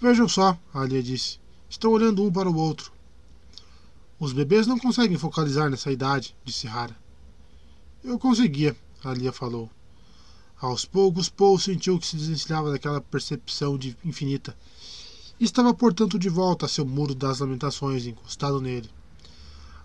Vejam 0.00 0.28
só, 0.28 0.58
Alia 0.72 1.02
disse. 1.02 1.38
Estão 1.74 1.90
olhando 1.90 2.22
um 2.22 2.30
para 2.30 2.48
o 2.48 2.54
outro. 2.54 2.92
Os 4.20 4.32
bebês 4.32 4.64
não 4.64 4.78
conseguem 4.78 5.18
focalizar 5.18 5.68
nessa 5.68 5.90
idade, 5.90 6.32
disse 6.44 6.68
Rara. 6.68 6.96
Eu 8.04 8.16
conseguia, 8.16 8.76
Alia 9.02 9.32
falou. 9.32 9.68
Aos 10.60 10.84
poucos, 10.84 11.28
Paul 11.28 11.58
sentiu 11.58 11.98
que 11.98 12.06
se 12.06 12.14
desvencilhava 12.16 12.70
daquela 12.70 13.00
percepção 13.00 13.76
de 13.76 13.96
infinita. 14.04 14.56
Estava, 15.40 15.74
portanto, 15.74 16.16
de 16.16 16.28
volta 16.28 16.66
a 16.66 16.68
seu 16.68 16.86
muro 16.86 17.12
das 17.12 17.40
lamentações, 17.40 18.06
encostado 18.06 18.60
nele. 18.60 18.88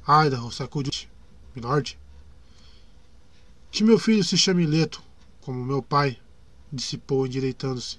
Idaho 0.08 0.52
sacudiu. 0.52 1.10
Milord? 1.56 1.98
Que 3.72 3.84
meu 3.84 3.98
filho 3.98 4.24
se 4.24 4.38
chame 4.38 4.68
Leto, 4.68 5.02
como 5.42 5.66
meu 5.66 5.82
pai, 5.82 6.20
disse 6.72 7.00
Poe 7.00 7.28
endireitando-se. 7.28 7.98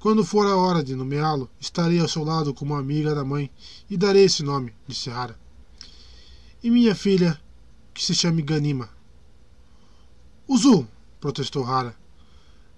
Quando 0.00 0.24
for 0.24 0.46
a 0.46 0.56
hora 0.56 0.82
de 0.82 0.94
nomeá-lo, 0.94 1.50
estarei 1.58 1.98
ao 1.98 2.06
seu 2.06 2.22
lado 2.22 2.54
como 2.54 2.76
amiga 2.76 3.16
da 3.16 3.24
mãe 3.24 3.50
e 3.90 3.96
darei 3.96 4.24
esse 4.24 4.44
nome, 4.44 4.72
disse 4.86 5.10
Hara. 5.10 5.36
E 6.62 6.70
minha 6.70 6.94
filha, 6.94 7.40
que 7.92 8.04
se 8.04 8.14
chame 8.14 8.40
Ganima. 8.40 8.88
Uzu, 10.46 10.86
protestou 11.20 11.64
Hara. 11.64 11.96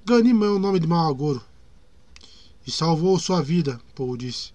Ganima 0.03 0.47
é 0.47 0.51
um 0.51 0.59
nome 0.59 0.81
de 0.81 0.87
mau 0.87 1.11
agouro. 1.11 1.43
E 2.67 2.71
salvou 2.71 3.19
sua 3.19 3.43
vida, 3.43 3.79
Paul 3.95 4.17
disse. 4.17 4.53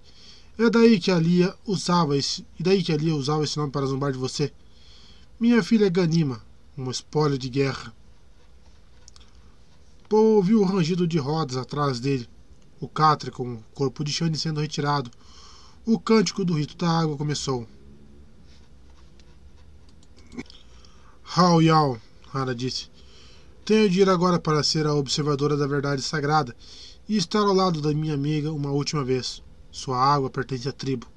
É 0.57 0.67
daí 0.67 0.99
que 0.99 1.11
a 1.11 1.19
Lia 1.19 1.53
usava 1.67 2.17
esse, 2.17 2.43
e 2.59 2.63
daí 2.63 2.81
que 2.81 2.91
a 2.91 2.97
Lia 2.97 3.15
usava 3.15 3.43
esse 3.43 3.57
nome 3.57 3.71
para 3.71 3.85
zombar 3.85 4.11
de 4.11 4.17
você. 4.17 4.51
Minha 5.39 5.61
filha 5.61 5.85
é 5.85 5.89
Ganima, 5.89 6.41
uma 6.75 6.91
espólio 6.91 7.37
de 7.37 7.47
guerra. 7.47 7.93
Paul 10.09 10.37
ouviu 10.37 10.61
o 10.61 10.65
rangido 10.65 11.07
de 11.07 11.19
rodas 11.19 11.57
atrás 11.57 11.99
dele, 11.99 12.27
o 12.79 12.87
catre 12.87 13.31
com 13.31 13.55
o 13.55 13.63
corpo 13.73 14.03
de 14.03 14.11
Shane 14.11 14.37
sendo 14.37 14.61
retirado. 14.61 15.09
O 15.85 15.99
cântico 15.99 16.43
do 16.43 16.53
rito 16.53 16.75
da 16.75 16.89
água 16.89 17.17
começou. 17.17 17.67
Hao 21.35 21.61
Yao, 21.61 21.99
Hara 22.33 22.55
disse. 22.55 22.89
Tenho 23.63 23.89
de 23.89 24.01
ir 24.01 24.09
agora 24.09 24.39
para 24.39 24.63
ser 24.63 24.85
a 24.85 24.93
observadora 24.93 25.57
da 25.57 25.67
verdade 25.67 26.01
sagrada 26.01 26.55
e 27.07 27.17
estar 27.17 27.39
ao 27.39 27.53
lado 27.53 27.81
da 27.81 27.93
minha 27.93 28.13
amiga 28.13 28.51
uma 28.51 28.71
última 28.71 29.03
vez. 29.03 29.41
Sua 29.71 29.97
água 29.97 30.29
pertence 30.29 30.69
à 30.69 30.71
tribo. 30.71 31.07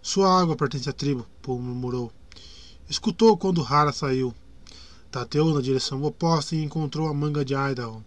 Sua 0.00 0.40
água 0.40 0.56
pertence 0.56 0.88
à 0.88 0.92
tribo, 0.92 1.26
Paul 1.42 1.60
murmurou. 1.60 2.12
Escutou 2.88 3.36
quando 3.36 3.64
Hara 3.64 3.92
saiu. 3.92 4.34
Tateou 5.10 5.54
na 5.54 5.60
direção 5.60 6.02
oposta 6.02 6.54
e 6.54 6.62
encontrou 6.62 7.08
a 7.08 7.14
manga 7.14 7.44
de 7.44 7.54
Idaho. 7.54 8.04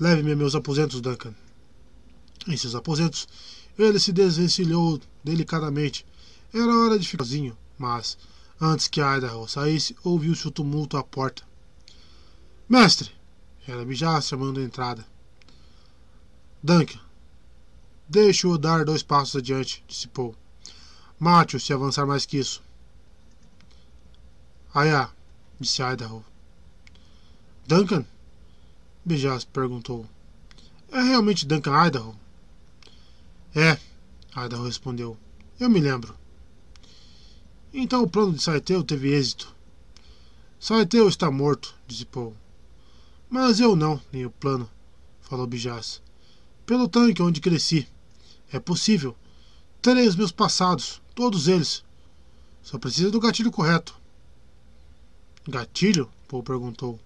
Leve-me 0.00 0.32
a 0.32 0.36
meus 0.36 0.54
aposentos, 0.54 1.02
Duncan. 1.02 1.34
Em 2.48 2.56
seus 2.56 2.74
aposentos, 2.74 3.28
ele 3.78 4.00
se 4.00 4.12
desvencilhou 4.12 4.98
delicadamente. 5.22 6.06
Era 6.54 6.74
hora 6.74 6.98
de 6.98 7.06
ficar 7.06 7.24
sozinho, 7.24 7.56
mas, 7.78 8.16
antes 8.58 8.88
que 8.88 9.02
Idaho 9.02 9.46
saísse, 9.46 9.94
ouviu-se 10.02 10.48
o 10.48 10.50
tumulto 10.50 10.96
à 10.96 11.04
porta. 11.04 11.42
Mestre! 12.66 13.12
Era 13.68 13.84
Bijá 13.84 14.18
chamando 14.22 14.58
a 14.58 14.62
entrada. 14.62 15.06
Duncan, 16.62 16.98
deixe-o 18.08 18.56
dar 18.56 18.86
dois 18.86 19.02
passos 19.02 19.36
adiante, 19.36 19.84
disse 19.86 20.08
Paul. 20.08 20.34
Mate-o 21.18 21.60
se 21.60 21.74
avançar 21.74 22.06
mais 22.06 22.24
que 22.24 22.38
isso. 22.38 22.62
Ayá, 24.72 25.10
disse 25.60 25.82
Idaho. 25.82 26.24
Duncan? 27.66 28.06
Bejas 29.04 29.44
perguntou. 29.44 30.06
É 30.92 31.00
realmente 31.00 31.46
Duncan 31.46 31.86
Idaho? 31.86 32.14
É, 33.54 33.78
Idaho 34.36 34.64
respondeu. 34.64 35.16
Eu 35.58 35.70
me 35.70 35.80
lembro. 35.80 36.14
Então 37.72 38.02
o 38.02 38.10
plano 38.10 38.32
de 38.32 38.42
Saiteu 38.42 38.82
teve 38.84 39.14
êxito. 39.14 39.54
Saiteu 40.58 41.08
está 41.08 41.30
morto, 41.30 41.74
disse 41.86 42.04
Paul. 42.04 42.36
Mas 43.28 43.60
eu 43.60 43.74
não, 43.74 44.00
nem 44.12 44.26
o 44.26 44.30
plano, 44.30 44.68
falou 45.22 45.46
Bijaz. 45.46 46.02
Pelo 46.66 46.88
tanque 46.88 47.22
onde 47.22 47.40
cresci. 47.40 47.88
É 48.52 48.58
possível. 48.58 49.16
Terei 49.80 50.06
os 50.06 50.16
meus 50.16 50.32
passados, 50.32 51.00
todos 51.14 51.48
eles. 51.48 51.82
Só 52.62 52.78
precisa 52.78 53.10
do 53.10 53.20
gatilho 53.20 53.50
correto. 53.50 53.94
Gatilho? 55.48 56.10
Paul 56.28 56.42
perguntou. 56.42 57.00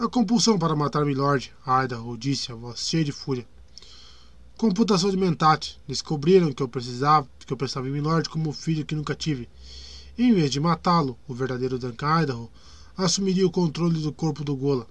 A 0.00 0.08
compulsão 0.08 0.56
para 0.56 0.76
matar 0.76 1.04
Milord, 1.04 1.52
Idaho 1.66 2.16
disse, 2.16 2.52
a 2.52 2.54
voz 2.54 2.78
cheia 2.78 3.04
de 3.04 3.10
fúria. 3.10 3.44
Computação 4.56 5.10
de 5.10 5.16
Mentat. 5.16 5.76
Descobriram 5.88 6.52
que 6.52 6.62
eu 6.62 6.68
precisava, 6.68 7.28
que 7.44 7.52
eu 7.52 7.56
pensava 7.56 7.88
em 7.88 7.90
Milord 7.90 8.28
como 8.28 8.52
filho 8.52 8.86
que 8.86 8.94
nunca 8.94 9.12
tive. 9.16 9.48
Em 10.16 10.32
vez 10.32 10.52
de 10.52 10.60
matá-lo, 10.60 11.18
o 11.26 11.34
verdadeiro 11.34 11.80
Duncan 11.80 12.22
Idaho 12.22 12.48
assumiria 12.96 13.44
o 13.44 13.50
controle 13.50 14.00
do 14.00 14.12
corpo 14.12 14.44
do 14.44 14.54
Gola. 14.54 14.86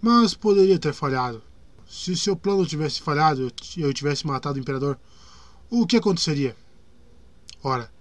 Mas 0.00 0.32
poderia 0.32 0.78
ter 0.78 0.94
falhado. 0.94 1.42
Se 1.86 2.16
seu 2.16 2.34
plano 2.34 2.64
tivesse 2.64 3.02
falhado 3.02 3.52
e 3.76 3.82
eu 3.82 3.92
tivesse 3.92 4.26
matado 4.26 4.56
o 4.56 4.60
Imperador, 4.62 4.98
o 5.68 5.86
que 5.86 5.98
aconteceria? 5.98 6.56
Ora, 7.62 7.92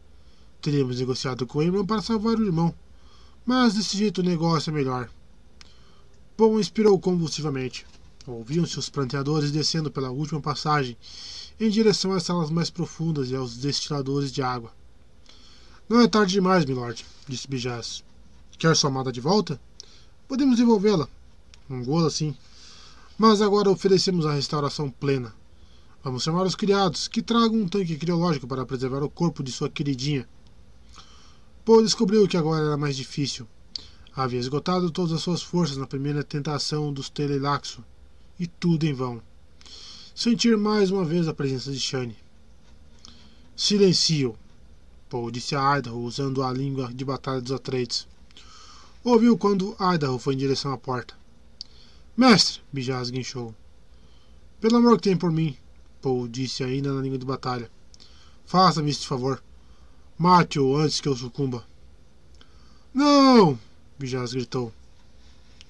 teríamos 0.61 0.99
negociado 0.99 1.45
com 1.45 1.61
Eamon 1.61 1.85
para 1.85 2.01
salvar 2.01 2.37
o 2.37 2.45
irmão. 2.45 2.73
Mas 3.45 3.73
desse 3.73 3.97
jeito 3.97 4.21
o 4.21 4.23
negócio 4.23 4.69
é 4.69 4.73
melhor. 4.73 5.09
Bom 6.35 6.59
expirou 6.59 6.99
convulsivamente. 6.99 7.85
Ouviam-se 8.25 8.79
os 8.79 8.89
planteadores 8.89 9.51
descendo 9.51 9.91
pela 9.91 10.09
última 10.09 10.41
passagem 10.41 10.97
em 11.59 11.69
direção 11.69 12.11
às 12.13 12.23
salas 12.23 12.49
mais 12.49 12.71
profundas 12.71 13.29
e 13.29 13.35
aos 13.35 13.57
destiladores 13.57 14.31
de 14.31 14.41
água. 14.41 14.73
Não 15.87 15.99
é 15.99 16.07
tarde 16.07 16.33
demais, 16.33 16.65
milord, 16.65 17.05
disse 17.27 17.47
Bijaz. 17.47 18.03
Quer 18.57 18.75
sua 18.75 18.89
amada 18.89 19.11
de 19.11 19.21
volta? 19.21 19.61
Podemos 20.27 20.57
devolvê-la. 20.57 21.07
Um 21.69 21.83
golo 21.83 22.07
assim. 22.07 22.35
Mas 23.15 23.39
agora 23.39 23.69
oferecemos 23.69 24.25
a 24.25 24.33
restauração 24.33 24.89
plena. 24.89 25.35
Vamos 26.03 26.23
chamar 26.23 26.43
os 26.43 26.55
criados, 26.55 27.07
que 27.07 27.21
tragam 27.21 27.59
um 27.59 27.67
tanque 27.67 27.95
criológico 27.95 28.47
para 28.47 28.65
preservar 28.65 29.03
o 29.03 29.09
corpo 29.09 29.43
de 29.43 29.51
sua 29.51 29.69
queridinha. 29.69 30.27
Paul 31.63 31.83
descobriu 31.83 32.27
que 32.27 32.37
agora 32.37 32.65
era 32.65 32.77
mais 32.77 32.95
difícil. 32.95 33.47
Havia 34.15 34.39
esgotado 34.39 34.91
todas 34.91 35.11
as 35.11 35.21
suas 35.21 35.41
forças 35.41 35.75
na 35.75 35.87
primeira 35.87 36.23
tentação 36.23 36.93
dos 36.93 37.09
Telelaxo, 37.09 37.83
e 38.39 38.45
tudo 38.45 38.85
em 38.85 38.93
vão. 38.93 39.21
Sentir 40.13 40.55
mais 40.55 40.91
uma 40.91 41.03
vez 41.03 41.27
a 41.27 41.33
presença 41.33 41.71
de 41.71 41.79
Shane. 41.79 42.15
Silencio, 43.55 44.37
Paul 45.09 45.31
disse 45.31 45.55
a 45.55 45.79
Idaho 45.79 45.99
usando 45.99 46.43
a 46.43 46.53
língua 46.53 46.93
de 46.93 47.03
batalha 47.03 47.41
dos 47.41 47.51
Atreides. 47.51 48.07
Ouviu 49.03 49.35
quando 49.35 49.75
Idaho 49.79 50.19
foi 50.19 50.35
em 50.35 50.37
direção 50.37 50.71
à 50.71 50.77
porta. 50.77 51.15
Mestre, 52.15 52.61
Bijaz 52.71 53.09
guinchou. 53.09 53.55
Pelo 54.61 54.77
amor 54.77 54.97
que 54.97 55.09
tem 55.09 55.17
por 55.17 55.31
mim, 55.31 55.57
Paul 56.01 56.27
disse 56.27 56.63
ainda 56.63 56.93
na 56.93 57.01
língua 57.01 57.17
de 57.17 57.25
batalha. 57.25 57.71
Faça-me 58.45 58.91
este 58.91 59.07
favor. 59.07 59.43
Mate-o 60.17 60.77
antes 60.77 61.01
que 61.01 61.07
eu 61.07 61.15
sucumba. 61.15 61.65
Não! 62.93 63.57
Bijaz 64.03 64.33
gritou. 64.33 64.69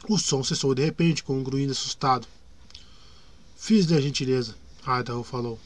O 0.10 0.18
som 0.18 0.44
cessou 0.44 0.74
de 0.74 0.84
repente 0.84 1.24
com 1.24 1.38
um 1.38 1.44
grunhido 1.44 1.72
assustado. 1.72 2.28
Fiz-lhe 3.56 3.96
a 3.96 4.02
gentileza, 4.02 4.56
Idaho 4.82 5.24
falou. 5.24 5.60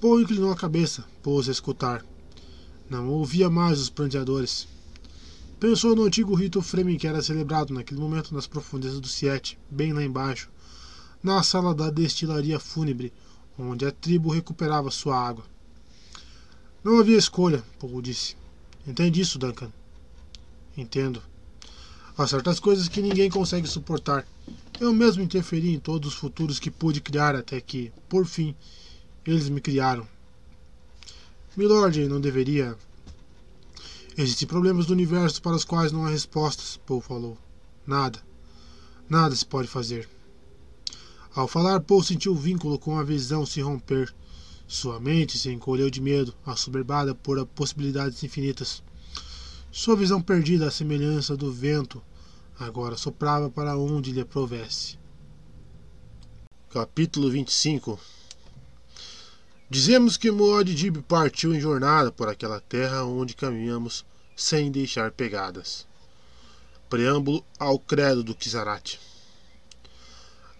Paul 0.00 0.20
inclinou 0.20 0.50
a 0.50 0.56
cabeça, 0.56 1.04
pôs 1.22 1.48
a 1.48 1.52
escutar. 1.52 2.04
Não 2.90 3.08
ouvia 3.10 3.48
mais 3.48 3.78
os 3.78 3.88
pranteadores. 3.88 4.66
Pensou 5.60 5.94
no 5.94 6.02
antigo 6.02 6.34
rito 6.34 6.60
Fremen 6.60 6.98
que 6.98 7.06
era 7.06 7.22
celebrado 7.22 7.72
naquele 7.72 8.00
momento 8.00 8.34
nas 8.34 8.48
profundezas 8.48 8.98
do 8.98 9.06
Siete, 9.06 9.56
bem 9.70 9.92
lá 9.92 10.02
embaixo, 10.02 10.50
na 11.22 11.44
sala 11.44 11.72
da 11.72 11.90
destilaria 11.90 12.58
fúnebre, 12.58 13.12
onde 13.56 13.86
a 13.86 13.92
tribo 13.92 14.32
recuperava 14.32 14.90
sua 14.90 15.16
água. 15.16 15.44
Não 16.82 16.98
havia 16.98 17.16
escolha, 17.16 17.62
Paul 17.78 18.02
disse. 18.02 18.36
Entende 18.84 19.20
isso, 19.20 19.38
Duncan? 19.38 19.72
Entendo. 20.76 21.22
Há 22.16 22.26
certas 22.26 22.60
coisas 22.60 22.88
que 22.88 23.00
ninguém 23.00 23.30
consegue 23.30 23.66
suportar. 23.66 24.26
Eu 24.78 24.92
mesmo 24.92 25.22
interferi 25.22 25.74
em 25.74 25.80
todos 25.80 26.12
os 26.12 26.18
futuros 26.18 26.58
que 26.58 26.70
pude 26.70 27.00
criar 27.00 27.34
até 27.34 27.58
que, 27.60 27.90
por 28.08 28.26
fim, 28.26 28.54
eles 29.24 29.48
me 29.48 29.60
criaram. 29.60 30.06
Milord 31.56 32.06
não 32.08 32.20
deveria. 32.20 32.76
Existem 34.16 34.46
problemas 34.46 34.84
do 34.84 34.92
universo 34.92 35.40
para 35.40 35.56
os 35.56 35.64
quais 35.64 35.90
não 35.90 36.04
há 36.04 36.10
respostas, 36.10 36.78
Paul 36.86 37.00
falou. 37.00 37.38
Nada. 37.86 38.20
Nada 39.08 39.34
se 39.34 39.46
pode 39.46 39.66
fazer. 39.66 40.06
Ao 41.34 41.48
falar, 41.48 41.80
Paul 41.80 42.02
sentiu 42.02 42.32
o 42.32 42.36
vínculo 42.36 42.78
com 42.78 42.98
a 42.98 43.04
visão 43.04 43.46
se 43.46 43.62
romper. 43.62 44.14
Sua 44.68 45.00
mente 45.00 45.38
se 45.38 45.50
encolheu 45.50 45.88
de 45.88 46.00
medo, 46.00 46.34
assoberbada 46.44 47.14
por 47.14 47.44
possibilidades 47.46 48.22
infinitas. 48.22 48.82
Sua 49.74 49.96
visão 49.96 50.20
perdida 50.20 50.68
à 50.68 50.70
semelhança 50.70 51.34
do 51.34 51.50
vento, 51.50 52.02
agora 52.60 52.94
soprava 52.94 53.48
para 53.48 53.74
onde 53.74 54.12
lhe 54.12 54.20
aprovesse. 54.20 54.98
Capítulo 56.68 57.30
25 57.30 57.98
Dizemos 59.70 60.18
que 60.18 60.30
Muad'Dib 60.30 61.00
partiu 61.08 61.54
em 61.54 61.60
jornada 61.60 62.12
por 62.12 62.28
aquela 62.28 62.60
terra 62.60 63.02
onde 63.04 63.34
caminhamos 63.34 64.04
sem 64.36 64.70
deixar 64.70 65.10
pegadas. 65.10 65.86
Preâmbulo 66.90 67.42
ao 67.58 67.78
credo 67.78 68.22
do 68.22 68.34
Kizarat. 68.34 69.00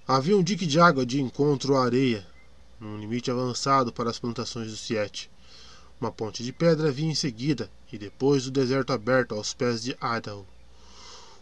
Havia 0.09 0.39
um 0.39 0.43
dique 0.43 0.65
de 0.65 0.81
água 0.81 1.05
de 1.05 1.21
encontro 1.21 1.77
à 1.77 1.85
areia, 1.85 2.27
num 2.81 2.99
limite 2.99 3.31
avançado 3.31 3.93
para 3.93 4.09
as 4.09 4.19
plantações 4.19 4.71
do 4.71 4.77
Siete. 4.79 5.31
Uma 6.03 6.11
ponte 6.11 6.43
de 6.43 6.53
pedra 6.53 6.91
vinha 6.91 7.13
em 7.13 7.15
seguida, 7.15 7.71
e 7.93 7.97
depois 7.97 8.45
o 8.45 8.51
deserto 8.51 8.93
aberto 8.93 9.37
aos 9.37 9.55
pés 9.55 9.85
de 9.85 9.97
Idaho. 10.03 10.45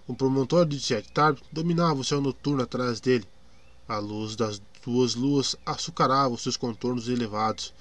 Um 0.06 0.14
promontório 0.14 0.68
de 0.68 1.02
Tab 1.14 1.38
dominava 1.50 1.98
o 1.98 2.04
céu 2.04 2.20
noturno 2.20 2.62
atrás 2.62 3.00
dele. 3.00 3.26
A 3.88 3.96
luz 3.96 4.36
das 4.36 4.60
duas 4.84 5.14
luas 5.14 5.56
açucarava 5.64 6.34
os 6.34 6.42
seus 6.42 6.58
contornos 6.58 7.08
elevados. 7.08 7.72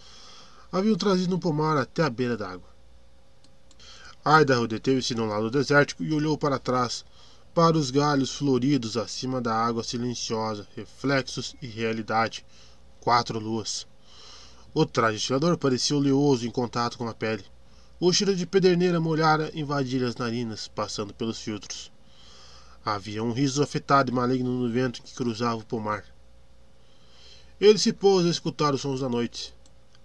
Haviam 0.72 0.96
trazido 0.96 1.36
um 1.36 1.40
pomar 1.40 1.76
até 1.76 2.02
a 2.02 2.10
beira 2.10 2.38
d'água. 2.38 2.70
Idaho 4.26 4.66
deteve-se 4.66 5.14
no 5.14 5.26
lado 5.26 5.52
desértico 5.52 6.02
e 6.02 6.14
olhou 6.14 6.38
para 6.38 6.58
trás, 6.58 7.04
para 7.54 7.78
os 7.78 7.92
galhos 7.92 8.34
floridos 8.34 8.96
acima 8.96 9.42
da 9.42 9.54
água 9.54 9.84
silenciosa, 9.84 10.66
reflexos 10.78 11.58
e 11.62 11.68
realidade. 11.68 12.46
Quatro 13.02 13.38
luas. 13.38 13.86
O 14.72 14.86
traje 14.86 15.18
estilador 15.18 15.58
parecia 15.58 15.98
oleoso 15.98 16.46
em 16.46 16.52
contato 16.52 16.96
com 16.96 17.08
a 17.08 17.14
pele. 17.14 17.44
O 18.00 18.14
cheiro 18.14 18.36
de 18.36 18.46
pederneira 18.46 19.00
molhara 19.00 19.50
invadia 19.56 20.08
as 20.08 20.16
narinas, 20.16 20.68
passando 20.68 21.12
pelos 21.12 21.40
filtros. 21.40 21.92
Havia 22.86 23.24
um 23.24 23.32
riso 23.32 23.64
afetado 23.64 24.12
e 24.12 24.14
maligno 24.14 24.52
no 24.52 24.72
vento 24.72 25.02
que 25.02 25.16
cruzava 25.16 25.62
o 25.62 25.66
pomar. 25.66 26.06
Ele 27.60 27.80
se 27.80 27.92
pôs 27.92 28.28
a 28.28 28.30
escutar 28.30 28.76
os 28.76 28.82
sons 28.82 29.00
da 29.00 29.10
noite. 29.10 29.56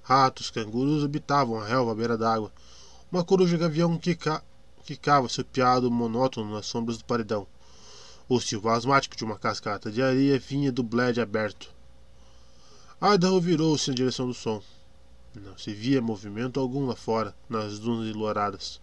Ratos, 0.02 0.50
cangurus 0.50 1.04
habitavam 1.04 1.60
a 1.60 1.66
relva 1.66 1.92
à 1.92 1.94
beira 1.94 2.16
d'água. 2.16 2.50
Uma 3.12 3.22
coruja 3.22 3.58
gavião 3.58 3.98
quica... 3.98 4.42
quicava 4.82 5.28
seu 5.28 5.44
piado 5.44 5.90
monótono 5.90 6.54
nas 6.54 6.64
sombras 6.64 6.96
do 6.96 7.04
paredão. 7.04 7.46
O 8.26 8.40
silvo 8.40 8.70
asmático 8.70 9.14
de 9.14 9.24
uma 9.24 9.38
cascata 9.38 9.92
de 9.92 10.02
areia 10.02 10.38
vinha 10.38 10.72
do 10.72 10.82
bled 10.82 11.20
aberto. 11.20 11.73
Idaho 13.02 13.40
virou-se 13.40 13.90
na 13.90 13.94
direção 13.94 14.26
do 14.26 14.34
som. 14.34 14.62
Não 15.34 15.58
se 15.58 15.74
via 15.74 16.00
movimento 16.00 16.60
algum 16.60 16.86
lá 16.86 16.94
fora, 16.94 17.34
nas 17.48 17.78
dunas 17.78 18.08
enluaradas. 18.08 18.80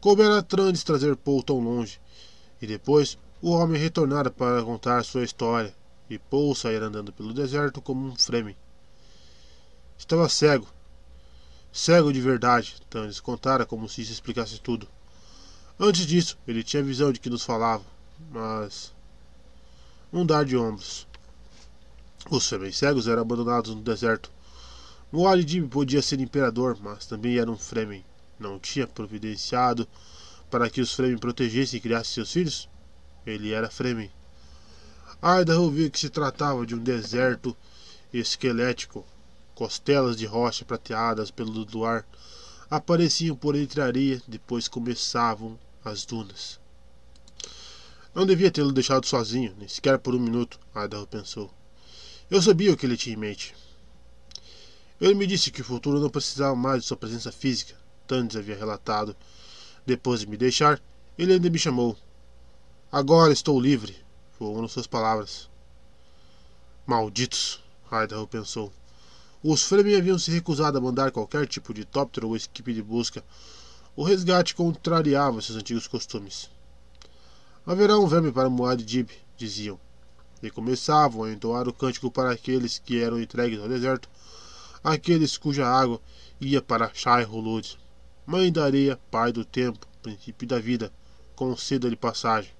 Coubera 0.00 0.42
Trandes 0.42 0.82
trazer 0.82 1.16
Paul 1.16 1.42
tão 1.42 1.60
longe, 1.60 2.00
e 2.60 2.66
depois 2.66 3.16
o 3.40 3.52
homem 3.52 3.80
retornara 3.80 4.30
para 4.30 4.62
contar 4.62 5.04
sua 5.04 5.22
história, 5.22 5.74
e 6.08 6.18
Paul 6.18 6.54
sair 6.54 6.82
andando 6.82 7.12
pelo 7.12 7.32
deserto 7.32 7.80
como 7.80 8.06
um 8.06 8.16
Fremen. 8.16 8.56
Estava 9.96 10.28
cego. 10.28 10.66
Cego 11.72 12.12
de 12.12 12.20
verdade, 12.20 12.76
Tannis 12.90 13.20
contara 13.20 13.64
como 13.64 13.88
se 13.88 14.02
isso 14.02 14.12
explicasse 14.12 14.58
tudo. 14.58 14.88
Antes 15.78 16.04
disso, 16.06 16.36
ele 16.46 16.64
tinha 16.64 16.82
visão 16.82 17.12
de 17.12 17.20
que 17.20 17.30
nos 17.30 17.44
falava, 17.44 17.84
mas. 18.30 18.92
Um 20.12 20.26
dar 20.26 20.44
de 20.44 20.56
ombros. 20.56 21.06
Os 22.28 22.46
Fremen 22.46 22.72
cegos 22.72 23.08
eram 23.08 23.22
abandonados 23.22 23.74
no 23.74 23.80
deserto. 23.80 24.30
Muad'Dib 25.10 25.68
podia 25.68 26.02
ser 26.02 26.20
imperador, 26.20 26.76
mas 26.80 27.06
também 27.06 27.38
era 27.38 27.50
um 27.50 27.56
Fremen. 27.56 28.04
Não 28.38 28.58
tinha 28.58 28.86
providenciado 28.86 29.88
para 30.50 30.68
que 30.68 30.80
os 30.80 30.92
Fremen 30.92 31.18
protegessem 31.18 31.78
e 31.78 31.80
criassem 31.80 32.14
seus 32.14 32.32
filhos? 32.32 32.68
Ele 33.26 33.52
era 33.52 33.70
Fremen. 33.70 34.10
Idaho 35.22 35.70
viu 35.70 35.90
que 35.90 35.98
se 35.98 36.08
tratava 36.08 36.64
de 36.66 36.74
um 36.74 36.78
deserto 36.78 37.56
esquelético. 38.12 39.04
Costelas 39.54 40.16
de 40.16 40.24
rocha 40.24 40.64
prateadas 40.64 41.30
pelo 41.30 41.52
luar 41.64 42.06
apareciam 42.70 43.36
por 43.36 43.56
entre 43.56 43.80
a 43.80 43.86
areia, 43.86 44.22
depois 44.26 44.68
começavam 44.68 45.58
as 45.84 46.04
dunas. 46.04 46.60
Não 48.14 48.24
devia 48.24 48.50
tê-lo 48.50 48.72
deixado 48.72 49.06
sozinho, 49.06 49.54
nem 49.58 49.68
sequer 49.68 49.98
por 49.98 50.14
um 50.14 50.20
minuto, 50.20 50.58
Idaho 50.74 51.06
pensou. 51.06 51.52
Eu 52.30 52.40
sabia 52.40 52.72
o 52.72 52.76
que 52.76 52.86
ele 52.86 52.96
tinha 52.96 53.16
em 53.16 53.18
mente. 53.18 53.56
Ele 55.00 55.14
me 55.14 55.26
disse 55.26 55.50
que 55.50 55.62
o 55.62 55.64
futuro 55.64 55.98
não 55.98 56.08
precisava 56.08 56.54
mais 56.54 56.82
de 56.82 56.86
sua 56.86 56.96
presença 56.96 57.32
física, 57.32 57.74
Tandes 58.06 58.36
havia 58.36 58.56
relatado. 58.56 59.16
Depois 59.84 60.20
de 60.20 60.28
me 60.28 60.36
deixar, 60.36 60.80
ele 61.18 61.32
ainda 61.32 61.50
me 61.50 61.58
chamou. 61.58 61.96
Agora 62.92 63.32
estou 63.32 63.60
livre, 63.60 63.96
foram 64.38 64.68
suas 64.68 64.86
palavras. 64.86 65.50
Malditos, 66.86 67.60
Idaho 67.90 68.28
pensou. 68.28 68.72
Os 69.42 69.64
Fremen 69.64 69.96
haviam 69.96 70.18
se 70.18 70.30
recusado 70.30 70.78
a 70.78 70.80
mandar 70.80 71.10
qualquer 71.10 71.48
tipo 71.48 71.74
de 71.74 71.80
helicóptero 71.80 72.28
ou 72.28 72.36
equipe 72.36 72.72
de 72.72 72.82
busca. 72.82 73.24
O 73.96 74.04
resgate 74.04 74.54
contrariava 74.54 75.42
seus 75.42 75.58
antigos 75.58 75.88
costumes. 75.88 76.48
Haverá 77.66 77.98
um 77.98 78.06
verme 78.06 78.30
para 78.30 78.48
Muad'Dib, 78.48 79.10
diziam, 79.36 79.80
e 80.42 80.50
começavam 80.50 81.24
a 81.24 81.32
entoar 81.32 81.68
o 81.68 81.72
cântico 81.72 82.10
para 82.10 82.32
aqueles 82.32 82.78
que 82.78 83.02
eram 83.02 83.20
entregues 83.20 83.60
ao 83.60 83.68
deserto, 83.68 84.08
aqueles 84.82 85.36
cuja 85.36 85.66
água 85.66 86.00
ia 86.40 86.62
para 86.62 86.90
Shai 86.94 87.24
Hulud, 87.24 87.78
mãe 88.26 88.50
da 88.50 88.64
areia, 88.64 88.98
pai 89.10 89.32
do 89.32 89.44
tempo, 89.44 89.86
princípio 90.02 90.48
da 90.48 90.58
vida, 90.58 90.92
conceda-lhe 91.36 91.96
passagem. 91.96 92.52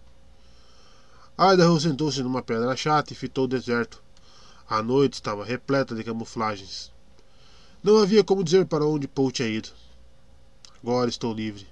Idaho 1.39 1.81
sentou-se 1.81 2.23
numa 2.23 2.43
pedra 2.43 2.77
chata 2.77 3.15
e 3.15 3.17
fitou 3.17 3.45
o 3.45 3.49
deserto. 3.49 4.03
A 4.69 4.83
noite 4.83 5.15
estava 5.15 5.43
repleta 5.43 5.95
de 5.95 6.05
camuflagens. 6.05 6.93
Não 7.83 7.97
havia 7.97 8.23
como 8.23 8.45
dizer 8.45 8.67
para 8.67 8.85
onde 8.85 9.09
Paul 9.09 9.33
tinha 9.33 9.49
ido. 9.49 9.71
Agora 10.83 11.09
estou 11.09 11.33
livre. 11.33 11.67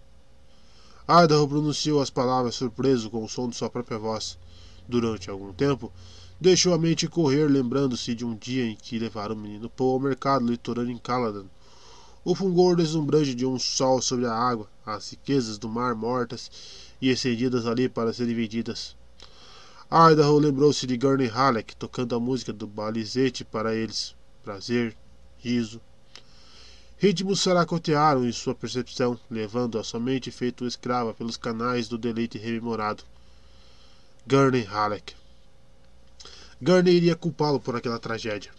Idaho 1.07 1.47
pronunciou 1.47 2.01
as 2.01 2.09
palavras 2.09 2.55
surpreso 2.55 3.11
com 3.11 3.23
o 3.23 3.29
som 3.29 3.49
de 3.49 3.57
sua 3.57 3.69
própria 3.69 3.99
voz. 3.99 4.39
Durante 4.89 5.29
algum 5.29 5.53
tempo, 5.53 5.93
deixou 6.41 6.73
a 6.73 6.79
mente 6.79 7.07
correr, 7.07 7.47
lembrando-se 7.47 8.15
de 8.15 8.25
um 8.25 8.35
dia 8.35 8.65
em 8.65 8.75
que 8.75 8.99
levara 8.99 9.35
o 9.35 9.37
menino 9.37 9.69
Paul 9.69 9.93
ao 9.93 10.01
mercado 10.01 10.47
litorâneo 10.47 10.93
em 10.93 10.99
Caladan. 10.99 11.45
O 12.25 12.35
fulgor 12.35 12.77
deslumbrante 12.77 13.35
de 13.35 13.45
um 13.45 13.59
sol 13.59 14.01
sobre 14.01 14.25
a 14.25 14.33
água, 14.33 14.69
as 14.87 15.11
riquezas 15.11 15.59
do 15.59 15.69
mar 15.69 15.95
mortas 15.95 16.51
e 17.03 17.11
estendidas 17.11 17.67
ali 17.67 17.87
para 17.89 18.15
serem 18.15 18.35
vendidas. 18.35 18.97
Idaho 19.91 20.39
lembrou-se 20.39 20.87
de 20.87 20.97
Gurney 20.97 21.29
Halleck 21.29 21.77
tocando 21.77 22.15
a 22.15 22.21
música 22.21 22.53
do 22.53 22.67
balizete 22.67 23.45
para 23.45 23.75
eles. 23.75 24.15
Prazer, 24.43 24.97
riso. 25.39 25.81
Ritmos 26.97 27.41
saracotearam 27.41 28.27
em 28.27 28.33
sua 28.33 28.55
percepção, 28.55 29.19
levando-a 29.31 29.85
somente 29.85 30.31
feito 30.31 30.67
escrava 30.67 31.15
pelos 31.15 31.37
canais 31.37 31.89
do 31.89 31.97
deleite 31.97 32.39
rememorado. 32.39 33.05
Gurney 34.31 34.63
Halleck. 34.65 35.17
Gurney 36.61 36.95
iria 36.95 37.17
culpá-lo 37.17 37.59
por 37.59 37.75
aquela 37.75 37.99
tragédia. 37.99 38.53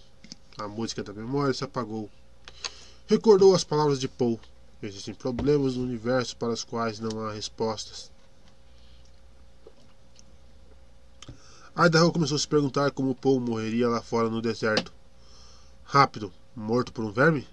A 0.57 0.67
música 0.67 1.03
da 1.03 1.13
memória 1.13 1.53
se 1.53 1.63
apagou. 1.63 2.09
Recordou 3.05 3.53
as 3.53 3.63
palavras 3.63 3.99
de 3.99 4.07
Poe. 4.07 4.39
Existem 4.81 5.13
problemas 5.13 5.75
no 5.75 5.83
universo 5.83 6.35
para 6.37 6.49
os 6.49 6.63
quais 6.63 6.99
não 6.99 7.21
há 7.21 7.33
respostas. 7.33 8.11
Idaho 11.77 12.11
começou 12.11 12.37
a 12.37 12.39
se 12.39 12.47
perguntar 12.47 12.89
como 12.89 13.13
Paul 13.13 13.39
morreria 13.39 13.89
lá 13.89 14.01
fora 14.01 14.27
no 14.27 14.41
deserto. 14.41 14.91
Rápido, 15.83 16.33
morto 16.55 16.91
por 16.91 17.05
um 17.05 17.11
verme? 17.11 17.47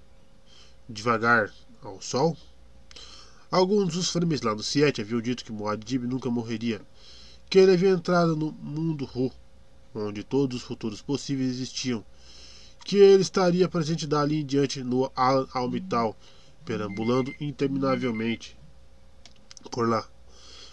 Devagar, 0.88 1.52
ao 1.82 2.00
sol? 2.00 2.34
Alguns 3.50 3.92
dos 3.92 4.08
frames 4.08 4.40
lá 4.40 4.54
no 4.54 4.62
Siete 4.62 5.02
haviam 5.02 5.20
dito 5.20 5.44
que 5.44 5.52
Muad'Dib 5.52 6.06
nunca 6.06 6.30
morreria, 6.30 6.80
que 7.48 7.58
ele 7.58 7.72
havia 7.72 7.90
entrado 7.90 8.36
no 8.36 8.52
mundo 8.52 9.04
Ru, 9.04 9.30
onde 9.94 10.24
todos 10.24 10.58
os 10.58 10.62
futuros 10.62 11.00
possíveis 11.00 11.50
existiam, 11.50 12.04
que 12.84 12.96
ele 12.96 13.22
estaria 13.22 13.68
presente 13.68 14.06
dali 14.06 14.40
em 14.40 14.46
diante 14.46 14.82
no 14.82 15.10
Al-Almital, 15.14 16.16
perambulando 16.64 17.34
interminavelmente 17.40 18.56
por 19.70 19.88
lá, 19.88 20.06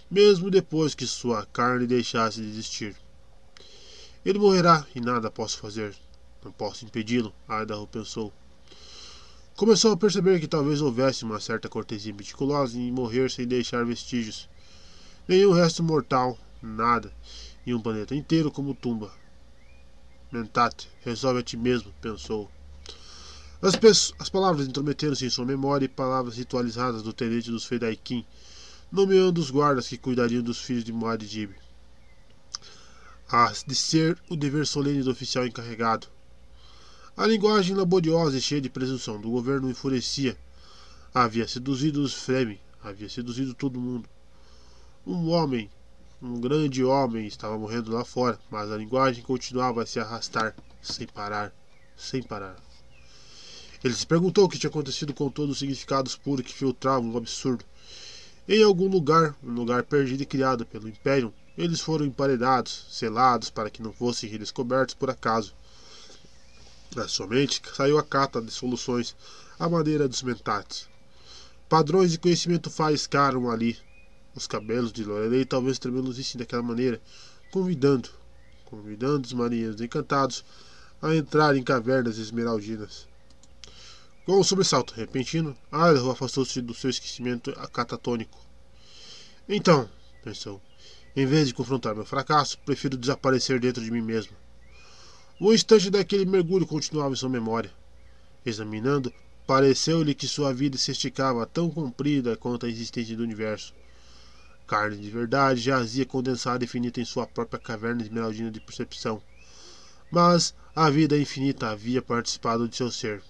mesmo 0.09 0.49
depois 0.49 0.93
que 0.93 1.07
sua 1.07 1.45
carne 1.47 1.87
deixasse 1.87 2.41
de 2.41 2.47
existir. 2.47 2.95
Ele 4.25 4.39
morrerá 4.39 4.85
e 4.95 5.01
nada 5.01 5.29
posso 5.29 5.57
fazer. 5.57 5.95
Não 6.43 6.51
posso 6.51 6.85
impedi-lo, 6.85 7.33
Idaho 7.49 7.87
pensou. 7.87 8.33
Começou 9.55 9.91
a 9.91 9.97
perceber 9.97 10.39
que 10.39 10.47
talvez 10.47 10.81
houvesse 10.81 11.23
uma 11.23 11.39
certa 11.39 11.69
cortesia 11.69 12.13
meticulosa 12.13 12.77
em 12.77 12.91
morrer 12.91 13.29
sem 13.29 13.47
deixar 13.47 13.85
vestígios. 13.85 14.49
Nenhum 15.27 15.51
resto 15.51 15.83
mortal, 15.83 16.37
nada, 16.63 17.13
e 17.65 17.73
um 17.73 17.81
planeta 17.81 18.15
inteiro 18.15 18.49
como 18.49 18.73
tumba. 18.73 19.11
Mentate, 20.31 20.89
resolve 21.03 21.41
a 21.41 21.43
ti 21.43 21.55
mesmo, 21.55 21.93
pensou. 22.01 22.49
As, 23.61 23.75
as 24.17 24.29
palavras 24.29 24.67
intrometeram-se 24.67 25.25
em 25.25 25.29
sua 25.29 25.45
memória 25.45 25.85
e 25.85 25.89
palavras 25.89 26.37
ritualizadas 26.37 27.03
do 27.03 27.13
tenente 27.13 27.51
dos 27.51 27.65
Fedaikin, 27.65 28.25
nomeando 28.91 29.39
os 29.39 29.51
guardas 29.51 29.87
que 29.87 29.97
cuidariam 29.97 30.41
dos 30.41 30.59
filhos 30.59 30.83
de 30.83 30.91
Muad'Dib 30.91 31.53
a 33.33 33.51
de 33.65 33.73
ser 33.73 34.15
o 34.29 34.35
dever 34.35 34.67
solene 34.67 35.01
do 35.01 35.09
oficial 35.09 35.43
encarregado. 35.43 36.05
A 37.17 37.25
linguagem 37.25 37.75
laboriosa 37.75 38.37
e 38.37 38.41
cheia 38.41 38.61
de 38.61 38.69
presunção 38.69 39.19
do 39.19 39.31
governo 39.31 39.71
enfurecia. 39.71 40.37
Havia 41.11 41.47
seduzido 41.47 42.03
os 42.03 42.13
Fremen, 42.13 42.59
havia 42.83 43.09
seduzido 43.09 43.55
todo 43.55 43.79
mundo. 43.79 44.07
Um 45.03 45.29
homem, 45.29 45.67
um 46.23 46.39
grande 46.39 46.81
homem, 46.85 47.27
estava 47.27 47.57
morrendo 47.57 47.91
lá 47.91 48.05
fora, 48.05 48.39
mas 48.49 48.71
a 48.71 48.77
linguagem 48.77 49.21
continuava 49.21 49.83
a 49.83 49.85
se 49.85 49.99
arrastar, 49.99 50.55
sem 50.81 51.05
parar, 51.05 51.53
sem 51.97 52.23
parar. 52.23 52.55
Ele 53.83 53.93
se 53.93 54.07
perguntou 54.07 54.45
o 54.45 54.49
que 54.49 54.57
tinha 54.57 54.69
acontecido 54.69 55.13
com 55.13 55.29
todos 55.29 55.51
os 55.51 55.59
significados 55.59 56.15
puros 56.15 56.45
que 56.45 56.53
filtravam 56.53 57.11
o 57.11 57.17
absurdo. 57.17 57.65
Em 58.47 58.63
algum 58.63 58.87
lugar, 58.87 59.35
um 59.43 59.51
lugar 59.51 59.83
perdido 59.83 60.23
e 60.23 60.25
criado 60.25 60.65
pelo 60.65 60.87
Império, 60.87 61.33
eles 61.57 61.81
foram 61.81 62.05
emparedados, 62.05 62.87
selados 62.89 63.49
para 63.49 63.69
que 63.69 63.83
não 63.83 63.91
fossem 63.91 64.29
redescobertos 64.29 64.95
por 64.95 65.09
acaso. 65.09 65.53
Da 66.95 67.05
sua 67.05 67.27
mente 67.27 67.61
saiu 67.75 67.97
a 67.97 68.03
cata 68.03 68.41
de 68.41 68.51
soluções 68.51 69.13
à 69.59 69.67
maneira 69.67 70.07
dos 70.07 70.23
mentates. 70.23 70.87
Padrões 71.67 72.11
de 72.11 72.17
conhecimento 72.17 72.69
faiscaram 72.69 73.51
ali. 73.51 73.77
Os 74.35 74.47
cabelos 74.47 74.91
de 74.91 75.03
Lorelei 75.03 75.45
talvez 75.45 75.77
tremulosissem 75.77 76.39
daquela 76.39 76.63
maneira, 76.63 77.01
convidando, 77.51 78.09
convidando 78.65 79.25
os 79.27 79.33
marinheiros 79.33 79.79
encantados 79.79 80.43
a 81.01 81.15
entrar 81.15 81.55
em 81.55 81.63
cavernas 81.63 82.17
esmeraldinas. 82.17 83.07
Com 84.25 84.39
um 84.39 84.43
sobressalto 84.43 84.93
repentino, 84.93 85.55
Idaho 85.67 86.09
afastou-se 86.09 86.61
do 86.61 86.73
seu 86.73 86.89
esquecimento 86.89 87.51
catatônico. 87.71 88.39
Então, 89.47 89.89
pensou, 90.23 90.61
em 91.15 91.25
vez 91.25 91.47
de 91.47 91.53
confrontar 91.53 91.93
meu 91.93 92.05
fracasso, 92.05 92.57
prefiro 92.59 92.97
desaparecer 92.97 93.59
dentro 93.59 93.83
de 93.83 93.91
mim 93.91 94.01
mesmo. 94.01 94.33
O 95.39 95.53
instante 95.53 95.89
daquele 95.89 96.25
mergulho 96.25 96.65
continuava 96.65 97.13
em 97.13 97.17
sua 97.17 97.29
memória. 97.29 97.71
Examinando, 98.45 99.13
pareceu-lhe 99.45 100.15
que 100.15 100.27
sua 100.27 100.53
vida 100.53 100.77
se 100.77 100.91
esticava 100.91 101.45
tão 101.45 101.69
comprida 101.69 102.37
quanto 102.37 102.65
a 102.65 102.69
existência 102.69 103.17
do 103.17 103.23
universo. 103.23 103.73
Carne 104.65 104.97
de 104.97 105.09
verdade 105.09 105.61
jazia 105.61 106.05
condensada 106.05 106.63
e 106.63 106.67
finita 106.67 107.01
em 107.01 107.05
sua 107.05 107.27
própria 107.27 107.59
caverna 107.59 108.01
esmeraldina 108.01 108.49
de 108.49 108.59
percepção. 108.59 109.21
Mas 110.11 110.55
a 110.75 110.89
vida 110.89 111.17
infinita 111.17 111.69
havia 111.69 112.01
participado 112.01 112.67
de 112.67 112.75
seu 112.75 112.89
ser. 112.89 113.21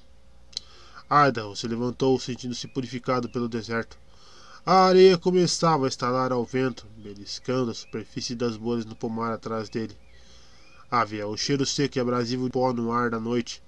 Idaho 1.09 1.55
se 1.55 1.67
levantou, 1.67 2.19
sentindo-se 2.19 2.67
purificado 2.67 3.29
pelo 3.29 3.49
deserto. 3.49 3.97
A 4.65 4.85
areia 4.85 5.17
começava 5.17 5.85
a 5.85 5.89
estalar 5.89 6.31
ao 6.31 6.45
vento, 6.45 6.87
beliscando 6.97 7.71
a 7.71 7.73
superfície 7.73 8.33
das 8.33 8.55
bolhas 8.55 8.85
no 8.85 8.95
pomar 8.95 9.33
atrás 9.33 9.67
dele. 9.67 9.97
Havia 10.89 11.27
o 11.27 11.35
cheiro 11.35 11.65
seco 11.65 11.97
e 11.97 12.01
abrasivo 12.01 12.45
de 12.45 12.51
pó 12.51 12.71
no 12.71 12.91
ar 12.91 13.09
da 13.09 13.19
noite. 13.19 13.61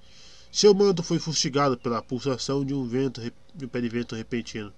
Seu 0.51 0.73
manto 0.73 1.03
foi 1.03 1.19
fustigado 1.19 1.77
pela 1.77 2.01
pulsação 2.01 2.63
de 2.63 2.73
um 2.73 2.87
vento 2.87 3.21
de 3.53 3.65
um 3.65 3.67
pé 3.67 3.81
de 3.81 3.89
vento 3.89 4.15
repentino. 4.15 4.71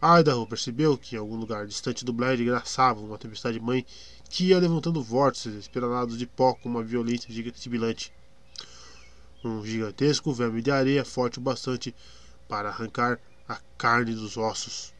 Idaho 0.00 0.46
percebeu 0.46 0.96
que 0.96 1.16
em 1.16 1.18
algum 1.18 1.34
lugar 1.34 1.66
distante 1.66 2.04
do 2.04 2.12
Bled 2.12 2.44
graçava 2.44 3.00
uma 3.00 3.18
tempestade 3.18 3.58
mãe 3.58 3.84
que 4.30 4.46
ia 4.46 4.58
levantando 4.58 5.02
vórtices 5.02 5.54
espiralados 5.54 6.16
de 6.16 6.26
pó 6.26 6.54
com 6.54 6.68
uma 6.68 6.84
violência 6.84 7.28
sibilante. 7.56 8.12
Um 9.44 9.64
gigantesco 9.64 10.32
verme 10.32 10.62
de 10.62 10.70
areia 10.70 11.04
forte 11.04 11.38
o 11.38 11.42
bastante 11.42 11.94
para 12.48 12.68
arrancar 12.68 13.18
a 13.48 13.56
carne 13.76 14.14
dos 14.14 14.36
ossos. 14.36 14.94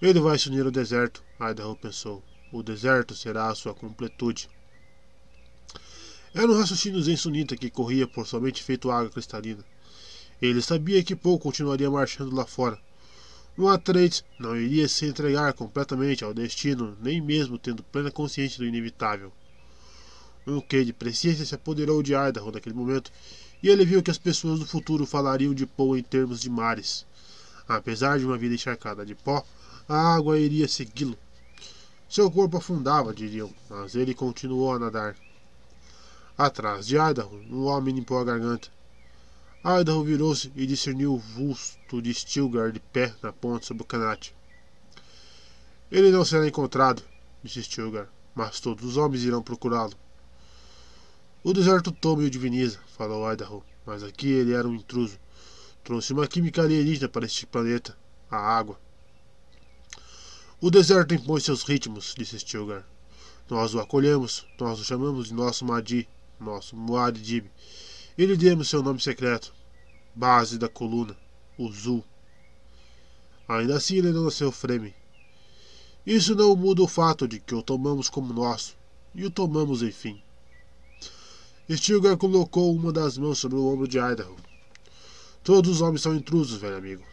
Ele 0.00 0.20
vai 0.20 0.38
se 0.38 0.48
unir 0.48 0.64
ao 0.64 0.70
deserto, 0.70 1.22
Idaho 1.38 1.76
pensou. 1.76 2.22
O 2.52 2.62
deserto 2.62 3.14
será 3.14 3.48
a 3.48 3.54
sua 3.54 3.74
completude. 3.74 4.48
Era 6.34 6.50
um 6.50 6.58
raciocínio 6.58 7.02
zen 7.02 7.16
sunita 7.16 7.56
que 7.56 7.70
corria 7.70 8.06
por 8.06 8.26
somente 8.26 8.62
feito 8.62 8.90
água 8.90 9.10
cristalina. 9.10 9.64
Ele 10.40 10.62
sabia 10.62 11.02
que 11.02 11.16
Paul 11.16 11.38
continuaria 11.38 11.90
marchando 11.90 12.34
lá 12.34 12.46
fora. 12.46 12.78
Um 13.58 13.68
Atreides 13.68 14.22
não 14.38 14.54
iria 14.54 14.86
se 14.86 15.06
entregar 15.06 15.54
completamente 15.54 16.22
ao 16.22 16.34
destino, 16.34 16.94
nem 17.00 17.22
mesmo 17.22 17.58
tendo 17.58 17.82
plena 17.82 18.10
consciência 18.10 18.58
do 18.58 18.66
inevitável. 18.66 19.32
Um 20.46 20.60
quê 20.60 20.84
de 20.84 20.92
presciência 20.92 21.46
se 21.46 21.54
apoderou 21.54 22.02
de 22.02 22.12
Idaho 22.12 22.52
naquele 22.52 22.74
momento, 22.74 23.10
e 23.62 23.70
ele 23.70 23.86
viu 23.86 24.02
que 24.02 24.10
as 24.10 24.18
pessoas 24.18 24.60
do 24.60 24.66
futuro 24.66 25.06
falariam 25.06 25.54
de 25.54 25.64
Paul 25.64 25.96
em 25.96 26.02
termos 26.02 26.40
de 26.42 26.50
mares. 26.50 27.06
Apesar 27.66 28.18
de 28.18 28.26
uma 28.26 28.36
vida 28.36 28.54
encharcada 28.54 29.06
de 29.06 29.14
pó, 29.14 29.42
a 29.88 30.14
água 30.14 30.38
iria 30.38 30.68
segui-lo. 30.68 31.16
Seu 32.08 32.30
corpo 32.30 32.58
afundava, 32.58 33.14
diriam, 33.14 33.50
mas 33.70 33.94
ele 33.94 34.14
continuou 34.14 34.74
a 34.74 34.78
nadar. 34.78 35.16
Atrás 36.36 36.86
de 36.86 36.96
Idaho, 36.96 37.40
um 37.50 37.64
homem 37.64 37.94
limpou 37.94 38.18
a 38.18 38.24
garganta. 38.24 38.68
Idaho 39.68 40.04
virou-se 40.04 40.52
e 40.54 40.64
discerniu 40.64 41.14
o 41.14 41.18
vulto 41.18 42.00
de 42.00 42.14
Stilgar 42.14 42.70
de 42.70 42.78
pé 42.78 43.12
na 43.20 43.32
ponte 43.32 43.66
sobre 43.66 43.82
o 43.82 43.86
canate. 43.86 44.32
Ele 45.90 46.12
não 46.12 46.24
será 46.24 46.46
encontrado, 46.46 47.02
disse 47.42 47.64
Stilgar, 47.64 48.08
mas 48.32 48.60
todos 48.60 48.84
os 48.84 48.96
homens 48.96 49.24
irão 49.24 49.42
procurá-lo. 49.42 49.94
O 51.42 51.52
deserto 51.52 51.90
toma 51.90 52.22
e 52.22 52.26
o 52.26 52.30
diviniza, 52.30 52.78
falou 52.96 53.28
Idaho, 53.28 53.64
mas 53.84 54.04
aqui 54.04 54.28
ele 54.28 54.52
era 54.52 54.68
um 54.68 54.74
intruso. 54.74 55.18
Trouxe 55.82 56.12
uma 56.12 56.28
química 56.28 56.62
alienígena 56.62 57.08
para 57.08 57.26
este 57.26 57.44
planeta, 57.44 57.98
a 58.30 58.36
água. 58.36 58.78
O 60.60 60.70
deserto 60.70 61.12
impõe 61.12 61.40
seus 61.40 61.64
ritmos, 61.64 62.14
disse 62.16 62.38
Stilgar. 62.38 62.86
Nós 63.50 63.74
o 63.74 63.80
acolhemos, 63.80 64.46
nós 64.60 64.78
o 64.78 64.84
chamamos 64.84 65.26
de 65.26 65.34
nosso 65.34 65.64
Madi, 65.64 66.08
nosso 66.38 66.76
Muad'Dib, 66.76 67.50
e 68.16 68.24
lhe 68.24 68.36
demos 68.36 68.68
seu 68.68 68.82
nome 68.82 69.00
secreto, 69.00 69.55
base 70.16 70.56
da 70.56 70.66
coluna, 70.66 71.14
o 71.58 71.70
Zul. 71.70 72.02
Ainda 73.46 73.76
assim 73.76 73.96
ele 73.96 74.12
não 74.12 74.24
nasceu 74.24 74.50
Fremen. 74.50 74.94
Isso 76.06 76.34
não 76.34 76.56
muda 76.56 76.82
o 76.82 76.88
fato 76.88 77.28
de 77.28 77.38
que 77.38 77.54
o 77.54 77.62
tomamos 77.62 78.08
como 78.08 78.32
nosso, 78.32 78.74
e 79.14 79.26
o 79.26 79.30
tomamos 79.30 79.82
enfim. 79.82 80.22
Stilgar 81.70 82.16
colocou 82.16 82.74
uma 82.74 82.92
das 82.92 83.18
mãos 83.18 83.38
sobre 83.38 83.58
o 83.58 83.66
ombro 83.66 83.86
de 83.86 83.98
Idaho. 83.98 84.36
Todos 85.44 85.70
os 85.70 85.80
homens 85.82 86.00
são 86.00 86.16
intrusos, 86.16 86.58
velho 86.58 86.78
amigo. 86.78 87.04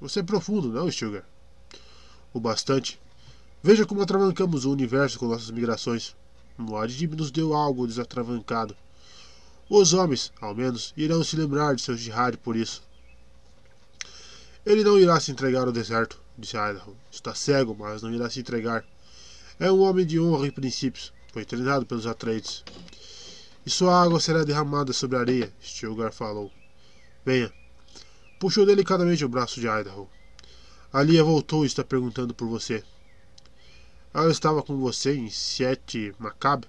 Você 0.00 0.20
é 0.20 0.22
profundo, 0.22 0.68
não, 0.68 0.88
Stilgar? 0.88 1.24
O 2.32 2.38
bastante. 2.38 3.00
Veja 3.60 3.84
como 3.84 4.02
atravancamos 4.02 4.64
o 4.64 4.70
universo 4.70 5.18
com 5.18 5.26
nossas 5.26 5.50
migrações. 5.50 6.14
Muad'Dib 6.56 7.16
nos 7.16 7.32
deu 7.32 7.52
algo 7.52 7.86
desatravancado. 7.86 8.76
Os 9.70 9.92
homens, 9.92 10.32
ao 10.40 10.54
menos, 10.54 10.94
irão 10.96 11.22
se 11.22 11.36
lembrar 11.36 11.74
de 11.74 11.82
seu 11.82 11.96
jihad 11.96 12.36
por 12.38 12.56
isso. 12.56 12.82
Ele 14.64 14.82
não 14.82 14.98
irá 14.98 15.20
se 15.20 15.30
entregar 15.30 15.66
ao 15.66 15.72
deserto, 15.72 16.20
disse 16.36 16.56
Idaho. 16.56 16.96
Está 17.10 17.34
cego, 17.34 17.76
mas 17.78 18.02
não 18.02 18.12
irá 18.12 18.30
se 18.30 18.40
entregar. 18.40 18.84
É 19.60 19.70
um 19.70 19.80
homem 19.80 20.06
de 20.06 20.18
honra 20.18 20.46
e 20.46 20.50
princípios. 20.50 21.12
Foi 21.32 21.44
treinado 21.44 21.84
pelos 21.84 22.06
Atreides. 22.06 22.64
E 23.66 23.70
sua 23.70 24.02
água 24.02 24.20
será 24.20 24.44
derramada 24.44 24.92
sobre 24.92 25.18
a 25.18 25.20
areia, 25.20 25.52
Stilgar 25.62 26.12
falou. 26.12 26.50
Venha. 27.24 27.52
Puxou 28.40 28.64
delicadamente 28.64 29.24
o 29.24 29.28
braço 29.28 29.60
de 29.60 29.66
Idaho. 29.66 30.08
Alia 30.90 31.22
voltou 31.22 31.64
e 31.64 31.66
está 31.66 31.84
perguntando 31.84 32.32
por 32.32 32.48
você. 32.48 32.82
Ela 34.14 34.30
estava 34.30 34.62
com 34.62 34.78
você 34.78 35.14
em 35.14 35.28
Sete 35.28 36.14
Macab? 36.18 36.66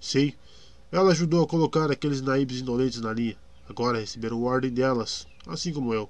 Sim. 0.00 0.32
Ela 0.90 1.10
ajudou 1.10 1.44
a 1.44 1.46
colocar 1.46 1.90
aqueles 1.90 2.22
naibes 2.22 2.60
indolentes 2.60 3.00
na 3.00 3.12
linha. 3.12 3.36
Agora 3.68 3.98
receberam 3.98 4.42
ordem 4.42 4.70
delas, 4.70 5.26
assim 5.46 5.72
como 5.72 5.92
eu. 5.92 6.08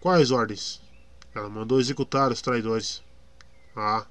Quais 0.00 0.32
ordens? 0.32 0.82
Ela 1.32 1.48
mandou 1.48 1.80
executar 1.80 2.32
os 2.32 2.42
traidores. 2.42 3.02
Ah. 3.76 4.06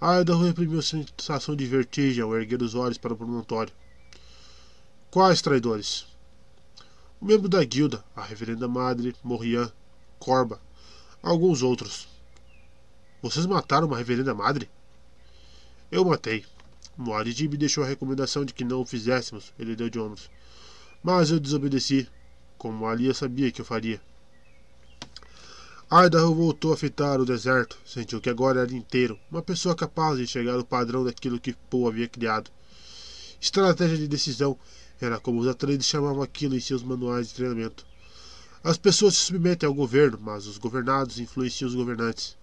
Idaho 0.00 0.44
reprimiu 0.44 0.78
a 0.78 0.82
sensação 0.82 1.54
de 1.54 1.66
vertigem 1.66 2.22
ao 2.22 2.34
erguer 2.34 2.62
os 2.62 2.74
olhos 2.74 2.96
para 2.96 3.12
o 3.12 3.16
promontório. 3.16 3.72
Quais 5.10 5.42
traidores? 5.42 6.06
O 7.20 7.26
membro 7.26 7.48
da 7.48 7.62
guilda, 7.64 8.04
a 8.14 8.22
reverenda 8.22 8.68
madre, 8.68 9.14
Morian, 9.22 9.70
Corba, 10.18 10.60
alguns 11.22 11.62
outros. 11.62 12.08
Vocês 13.20 13.44
mataram 13.44 13.86
uma 13.86 13.98
reverenda 13.98 14.34
madre? 14.34 14.70
Eu 15.90 16.04
matei. 16.04 16.44
Muad'Dib 16.98 17.56
deixou 17.56 17.84
a 17.84 17.86
recomendação 17.86 18.44
de 18.44 18.52
que 18.52 18.64
não 18.64 18.80
o 18.80 18.84
fizéssemos, 18.84 19.52
ele 19.56 19.76
deu 19.76 19.88
de 19.88 20.00
ombros. 20.00 20.28
Mas 21.00 21.30
eu 21.30 21.38
desobedeci, 21.38 22.08
como 22.58 22.86
Alia 22.86 23.14
sabia 23.14 23.52
que 23.52 23.60
eu 23.60 23.64
faria. 23.64 24.00
Idaho 25.90 26.34
voltou 26.34 26.72
a 26.72 26.76
fitar 26.76 27.20
o 27.20 27.24
deserto. 27.24 27.78
Sentiu 27.86 28.20
que 28.20 28.28
agora 28.28 28.62
era 28.62 28.74
inteiro, 28.74 29.18
uma 29.30 29.40
pessoa 29.40 29.76
capaz 29.76 30.16
de 30.16 30.24
enxergar 30.24 30.58
o 30.58 30.64
padrão 30.64 31.04
daquilo 31.04 31.38
que 31.38 31.54
Poe 31.70 31.88
havia 31.88 32.08
criado. 32.08 32.50
Estratégia 33.40 33.96
de 33.96 34.08
decisão 34.08 34.58
era 35.00 35.20
como 35.20 35.40
os 35.40 35.46
atletas 35.46 35.86
chamavam 35.86 36.20
aquilo 36.20 36.56
em 36.56 36.60
seus 36.60 36.82
manuais 36.82 37.28
de 37.28 37.34
treinamento. 37.34 37.86
As 38.62 38.76
pessoas 38.76 39.14
se 39.14 39.26
submetem 39.26 39.68
ao 39.68 39.74
governo, 39.74 40.18
mas 40.20 40.48
os 40.48 40.58
governados 40.58 41.20
influenciam 41.20 41.68
os 41.68 41.76
governantes. 41.76 42.36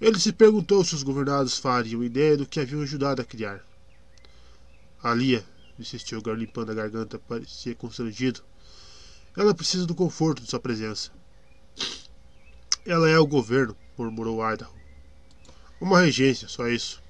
Ele 0.00 0.18
se 0.20 0.32
perguntou 0.32 0.84
se 0.84 0.94
os 0.94 1.02
governados 1.02 1.56
fariam 1.56 2.04
ideia 2.04 2.36
do 2.36 2.46
que 2.46 2.60
haviam 2.60 2.82
ajudado 2.82 3.22
a 3.22 3.24
criar. 3.24 3.64
Alia, 5.02 5.44
disse 5.78 5.98
Stilgar 5.98 6.36
limpando 6.36 6.70
a 6.70 6.74
garganta, 6.74 7.18
parecia 7.18 7.74
constrangido. 7.74 8.42
Ela 9.34 9.54
precisa 9.54 9.86
do 9.86 9.94
conforto 9.94 10.42
de 10.42 10.50
sua 10.50 10.60
presença. 10.60 11.10
Ela 12.84 13.08
é 13.08 13.18
o 13.18 13.26
governo, 13.26 13.76
murmurou 13.96 14.40
Idaho. 14.52 14.74
Uma 15.80 16.00
regência, 16.00 16.46
só 16.46 16.68
isso. 16.68 17.02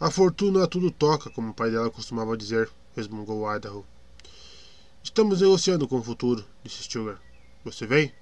A 0.00 0.10
fortuna 0.10 0.64
a 0.64 0.66
tudo 0.66 0.90
toca, 0.90 1.30
como 1.30 1.50
o 1.50 1.54
pai 1.54 1.70
dela 1.70 1.90
costumava 1.90 2.36
dizer, 2.36 2.70
resmungou 2.96 3.54
Idaho. 3.54 3.86
Estamos 5.02 5.42
negociando 5.42 5.86
com 5.86 5.98
o 5.98 6.02
futuro, 6.02 6.44
disse 6.62 6.82
Stilgar. 6.82 7.20
Você 7.62 7.86
vem? 7.86 8.12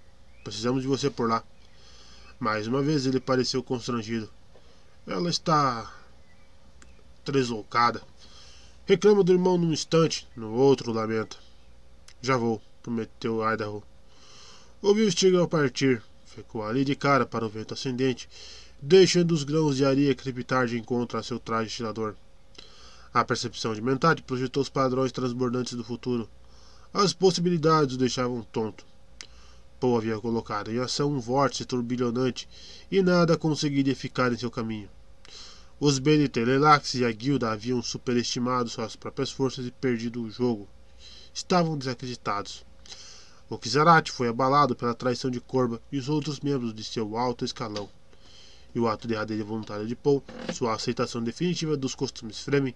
Precisamos 0.43 0.83
de 0.83 0.89
você 0.89 1.09
por 1.09 1.29
lá. 1.29 1.45
Mais 2.43 2.67
uma 2.67 2.83
vez 2.83 3.07
ele 3.07 3.21
pareceu 3.21 3.63
constrangido. 3.63 4.29
Ela 5.07 5.31
está. 5.31 5.95
deslocada. 7.25 8.03
Reclama 8.85 9.23
do 9.23 9.31
irmão 9.31 9.57
num 9.57 9.73
instante, 9.73 10.27
no 10.35 10.53
outro 10.53 10.91
lamenta. 10.91 11.37
Já 12.21 12.37
vou, 12.37 12.61
prometeu 12.83 13.49
Idaho. 13.49 13.81
Ouviu 14.83 15.09
Stilgar 15.09 15.47
partir, 15.47 16.03
Ficou 16.27 16.65
ali 16.65 16.85
de 16.85 16.97
cara 16.97 17.25
para 17.25 17.47
o 17.47 17.49
vento 17.49 17.75
ascendente, 17.75 18.29
deixando 18.81 19.31
os 19.31 19.45
grãos 19.45 19.77
de 19.77 19.85
areia 19.85 20.13
crepitar 20.13 20.67
de 20.67 20.77
encontro 20.77 21.17
a 21.17 21.23
seu 21.23 21.39
traje 21.39 21.69
estirador. 21.69 22.17
A 23.15 23.25
percepção 23.25 23.73
de 23.73 23.81
Mentade 23.81 24.21
projetou 24.21 24.65
os 24.65 24.69
padrões 24.69 25.13
transbordantes 25.13 25.75
do 25.75 25.85
futuro. 25.85 26.29
As 26.93 27.13
possibilidades 27.13 27.95
o 27.95 27.99
deixavam 27.99 28.43
tonto. 28.43 28.85
Poe 29.83 29.97
havia 29.99 30.21
colocado 30.21 30.71
em 30.71 30.79
ação 30.79 31.11
um 31.11 31.19
vórtice 31.19 31.65
turbilhonante 31.65 32.49
e 32.89 33.03
nada 33.03 33.37
conseguiria 33.37 33.97
ficar 33.97 34.33
em 34.33 34.39
seu 34.39 34.49
caminho. 34.49 34.89
Os 35.81 35.99
BNT 35.99 36.45
Lelax 36.45 36.95
e 36.95 37.05
a 37.05 37.11
guilda 37.11 37.51
haviam 37.51 37.83
superestimado 37.83 38.69
suas 38.69 38.95
próprias 38.95 39.33
forças 39.33 39.67
e 39.67 39.73
perdido 39.73 40.23
o 40.23 40.31
jogo. 40.31 40.69
Estavam 41.35 41.77
desacreditados. 41.77 42.65
O 43.51 43.59
Kizarate 43.59 44.13
foi 44.13 44.29
abalado 44.29 44.77
pela 44.77 44.95
traição 44.95 45.29
de 45.29 45.41
Corba 45.41 45.83
e 45.91 45.99
os 45.99 46.09
outros 46.09 46.39
membros 46.39 46.73
de 46.73 46.85
seu 46.85 47.17
alto 47.19 47.45
escalão. 47.45 47.91
E 48.73 48.79
o 48.79 48.87
ato 48.87 49.09
derradeiro 49.09 49.43
e 49.43 49.45
voluntário 49.45 49.89
de 49.89 49.97
Paul, 49.97 50.23
sua 50.55 50.75
aceitação 50.75 51.21
definitiva 51.25 51.77
dos 51.77 51.97
costumes 51.97 52.39
Fremen, 52.39 52.73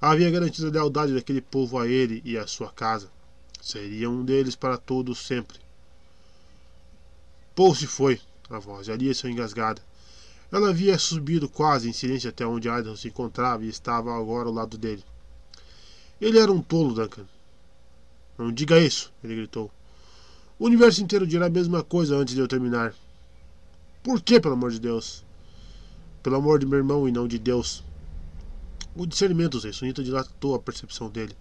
havia 0.00 0.28
garantido 0.28 0.66
a 0.66 0.72
lealdade 0.72 1.14
daquele 1.14 1.40
povo 1.40 1.78
a 1.78 1.86
ele 1.86 2.20
e 2.24 2.36
à 2.36 2.48
sua 2.48 2.72
casa. 2.72 3.08
Seria 3.62 4.10
um 4.10 4.24
deles 4.24 4.56
para 4.56 4.76
todos 4.76 5.24
sempre. 5.24 5.67
Paul 7.58 7.74
se 7.74 7.88
foi. 7.88 8.20
A 8.48 8.60
voz 8.60 8.86
de 8.86 8.92
Alia 8.92 9.12
saiu 9.12 9.32
engasgada. 9.32 9.82
Ela 10.52 10.68
havia 10.68 10.96
subido 10.96 11.48
quase 11.48 11.88
em 11.88 11.92
silêncio 11.92 12.30
até 12.30 12.46
onde 12.46 12.68
Idaho 12.68 12.96
se 12.96 13.08
encontrava 13.08 13.64
e 13.64 13.68
estava 13.68 14.16
agora 14.16 14.46
ao 14.46 14.54
lado 14.54 14.78
dele. 14.78 15.02
Ele 16.20 16.38
era 16.38 16.52
um 16.52 16.62
tolo, 16.62 16.94
Duncan. 16.94 17.26
Não 18.38 18.52
diga 18.52 18.78
isso, 18.78 19.12
ele 19.24 19.34
gritou. 19.34 19.72
O 20.56 20.66
universo 20.66 21.02
inteiro 21.02 21.26
dirá 21.26 21.46
a 21.46 21.50
mesma 21.50 21.82
coisa 21.82 22.14
antes 22.14 22.32
de 22.32 22.40
eu 22.40 22.46
terminar. 22.46 22.94
Por 24.04 24.22
que, 24.22 24.38
pelo 24.38 24.54
amor 24.54 24.70
de 24.70 24.78
Deus? 24.78 25.24
Pelo 26.22 26.36
amor 26.36 26.60
de 26.60 26.66
meu 26.66 26.78
irmão 26.78 27.08
e 27.08 27.12
não 27.12 27.26
de 27.26 27.40
Deus. 27.40 27.82
O 28.94 29.04
discernimento 29.04 29.58
Sunita 29.72 30.04
dilatou 30.04 30.54
a 30.54 30.60
percepção 30.60 31.10
dele. 31.10 31.36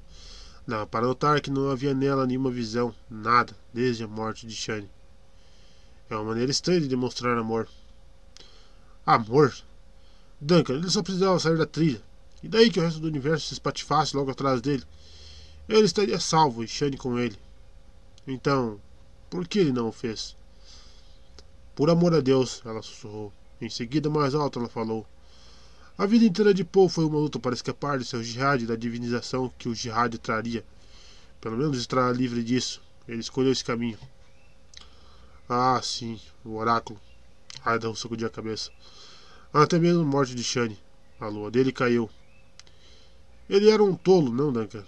Dava 0.67 0.87
para 0.87 1.05
notar 1.05 1.39
que 1.41 1.51
não 1.51 1.69
havia 1.69 1.93
nela 1.93 2.25
nenhuma 2.25 2.49
visão, 2.49 2.91
nada, 3.07 3.55
desde 3.71 4.03
a 4.03 4.07
morte 4.07 4.47
de 4.47 4.55
Shane. 4.55 4.89
É 6.09 6.15
uma 6.15 6.23
maneira 6.23 6.51
estranha 6.51 6.81
de 6.81 6.87
demonstrar 6.87 7.37
amor. 7.37 7.67
Amor? 9.05 9.53
Duncan, 10.39 10.75
ele 10.75 10.89
só 10.89 11.01
precisava 11.01 11.39
sair 11.39 11.57
da 11.57 11.65
trilha. 11.65 12.01
E 12.41 12.47
daí 12.47 12.69
que 12.69 12.79
o 12.79 12.83
resto 12.83 12.99
do 12.99 13.07
universo 13.07 13.47
se 13.47 13.53
espatifasse 13.53 14.15
logo 14.15 14.31
atrás 14.31 14.61
dele? 14.61 14.83
Ele 15.67 15.85
estaria 15.85 16.19
salvo 16.19 16.63
e 16.63 16.67
Shane 16.67 16.97
com 16.97 17.17
ele. 17.17 17.37
Então, 18.25 18.79
por 19.29 19.47
que 19.47 19.59
ele 19.59 19.71
não 19.71 19.89
o 19.89 19.91
fez? 19.91 20.35
Por 21.75 21.89
amor 21.89 22.13
a 22.13 22.21
Deus, 22.21 22.61
ela 22.65 22.81
sussurrou. 22.81 23.33
Em 23.59 23.69
seguida, 23.69 24.09
mais 24.09 24.33
alto, 24.33 24.59
ela 24.59 24.69
falou. 24.69 25.05
A 25.97 26.05
vida 26.05 26.25
inteira 26.25 26.53
de 26.53 26.63
Paul 26.63 26.87
foi 26.87 27.05
uma 27.05 27.17
luta 27.17 27.39
para 27.39 27.55
escapar 27.55 27.97
de 27.97 28.05
seu 28.05 28.23
jihad 28.23 28.61
e 28.61 28.67
da 28.67 28.75
divinização 28.75 29.51
que 29.57 29.67
o 29.67 29.75
jihad 29.75 30.15
traria. 30.19 30.63
Pelo 31.41 31.57
menos 31.57 31.77
estará 31.79 32.11
livre 32.11 32.43
disso. 32.43 32.81
Ele 33.07 33.19
escolheu 33.19 33.51
esse 33.51 33.63
caminho. 33.63 33.97
Ah, 35.49 35.79
sim, 35.81 36.19
o 36.43 36.57
oráculo. 36.57 36.99
Aida 37.63 37.93
sacudiu 37.95 38.27
a 38.27 38.29
cabeça. 38.29 38.69
Até 39.53 39.79
mesmo 39.79 40.01
a 40.01 40.05
morte 40.05 40.35
de 40.35 40.43
Shane. 40.43 40.77
A 41.19 41.27
lua 41.27 41.49
dele 41.49 41.71
caiu. 41.71 42.09
Ele 43.49 43.69
era 43.69 43.81
um 43.81 43.95
tolo, 43.95 44.31
não, 44.31 44.51
Duncan? 44.51 44.83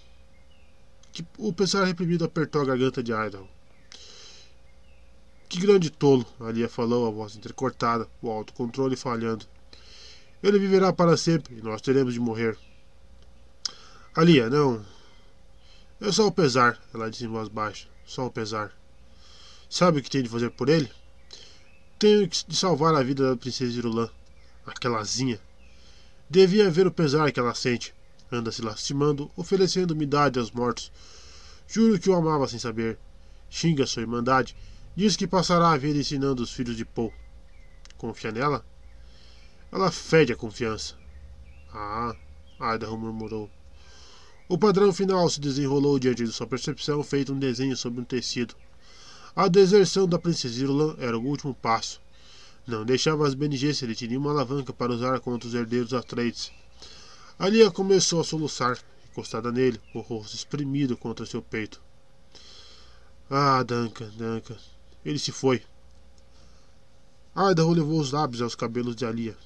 Que 1.13 1.25
o 1.37 1.53
pensar 1.53 1.85
reprimido 1.85 2.25
apertou 2.25 2.61
a 2.61 2.65
garganta 2.65 3.01
de 3.01 3.11
Idaho. 3.11 3.47
Que 5.47 5.59
grande 5.59 5.89
tolo, 5.89 6.25
Alia 6.39 6.69
falou, 6.69 7.07
a 7.07 7.11
voz 7.11 7.35
entrecortada, 7.35 8.07
o 8.21 8.29
autocontrole 8.29 8.95
falhando. 8.95 9.45
Ele 10.43 10.59
viverá 10.59 10.93
para 10.93 11.17
sempre 11.17 11.57
e 11.57 11.61
nós 11.61 11.81
teremos 11.81 12.13
de 12.13 12.19
morrer. 12.19 12.57
Alia, 14.13 14.49
não. 14.49 14.85
É 16.01 16.11
só 16.11 16.27
o 16.27 16.31
pesar, 16.31 16.79
ela 16.93 17.09
disse 17.09 17.25
em 17.25 17.29
voz 17.29 17.47
baixa. 17.47 17.87
Só 18.05 18.27
o 18.27 18.31
pesar. 18.31 18.78
Sabe 19.69 19.99
o 19.99 20.03
que 20.03 20.09
tenho 20.09 20.23
de 20.23 20.29
fazer 20.29 20.49
por 20.51 20.67
ele? 20.67 20.89
Tenho 21.97 22.27
de 22.27 22.55
salvar 22.55 22.95
a 22.95 23.03
vida 23.03 23.29
da 23.29 23.37
princesa 23.37 23.77
Irulã, 23.77 24.09
aquelazinha. 24.65 25.39
Devia 26.29 26.69
ver 26.69 26.87
o 26.87 26.91
pesar 26.91 27.31
que 27.31 27.39
ela 27.39 27.53
sente. 27.53 27.93
Anda 28.31 28.51
se 28.51 28.61
lastimando, 28.61 29.29
oferecendo 29.35 29.91
umidade 29.91 30.39
aos 30.39 30.51
mortos. 30.51 30.91
Juro 31.67 31.99
que 31.99 32.09
o 32.09 32.15
amava 32.15 32.47
sem 32.47 32.59
saber. 32.59 32.97
Xinga 33.49 33.85
sua 33.85 34.01
irmandade 34.01 34.55
Diz 34.95 35.15
que 35.15 35.25
passará 35.25 35.71
a 35.71 35.77
vida 35.77 35.97
ensinando 35.97 36.43
os 36.43 36.51
filhos 36.51 36.75
de 36.75 36.83
Paul. 36.83 37.13
Confia 37.97 38.33
nela? 38.33 38.65
Ela 39.71 39.91
fede 39.91 40.33
a 40.33 40.35
confiança. 40.35 40.95
Ah, 41.73 42.13
Idaho 42.59 42.97
murmurou. 42.97 43.49
O 44.49 44.57
padrão 44.57 44.91
final 44.91 45.29
se 45.29 45.39
desenrolou 45.39 45.99
diante 45.99 46.25
de 46.25 46.31
sua 46.33 46.47
percepção, 46.47 47.01
feito 47.01 47.31
um 47.31 47.39
desenho 47.39 47.77
sobre 47.77 48.01
um 48.01 48.03
tecido. 48.03 48.55
A 49.35 49.47
deserção 49.47 50.07
da 50.07 50.17
princesa 50.17 50.61
Irlan 50.61 50.95
era 50.97 51.17
o 51.17 51.23
último 51.23 51.53
passo. 51.53 52.01
Não 52.65 52.83
deixava 52.83 53.27
as 53.27 53.33
Bene 53.33 53.55
Gesserit 53.55 54.07
nenhuma 54.07 54.31
alavanca 54.31 54.73
para 54.73 54.91
usar 54.91 55.19
contra 55.19 55.47
os 55.47 55.53
herdeiros 55.53 55.93
Atreides. 55.93 56.51
Alia 57.37 57.71
começou 57.71 58.21
a 58.21 58.23
soluçar, 58.23 58.77
encostada 59.09 59.51
nele, 59.51 59.79
o 59.93 59.99
rosto 59.99 60.35
espremido 60.35 60.97
contra 60.97 61.25
seu 61.25 61.41
peito. 61.41 61.81
Ah, 63.29 63.63
Duncan, 63.63 64.09
Duncan. 64.17 64.57
Ele 65.05 65.19
se 65.19 65.31
foi. 65.31 65.63
Idaho 67.35 67.71
levou 67.71 67.99
os 67.99 68.11
lábios 68.11 68.41
aos 68.41 68.55
cabelos 68.55 68.95
de 68.95 69.05
Alia. 69.05 69.37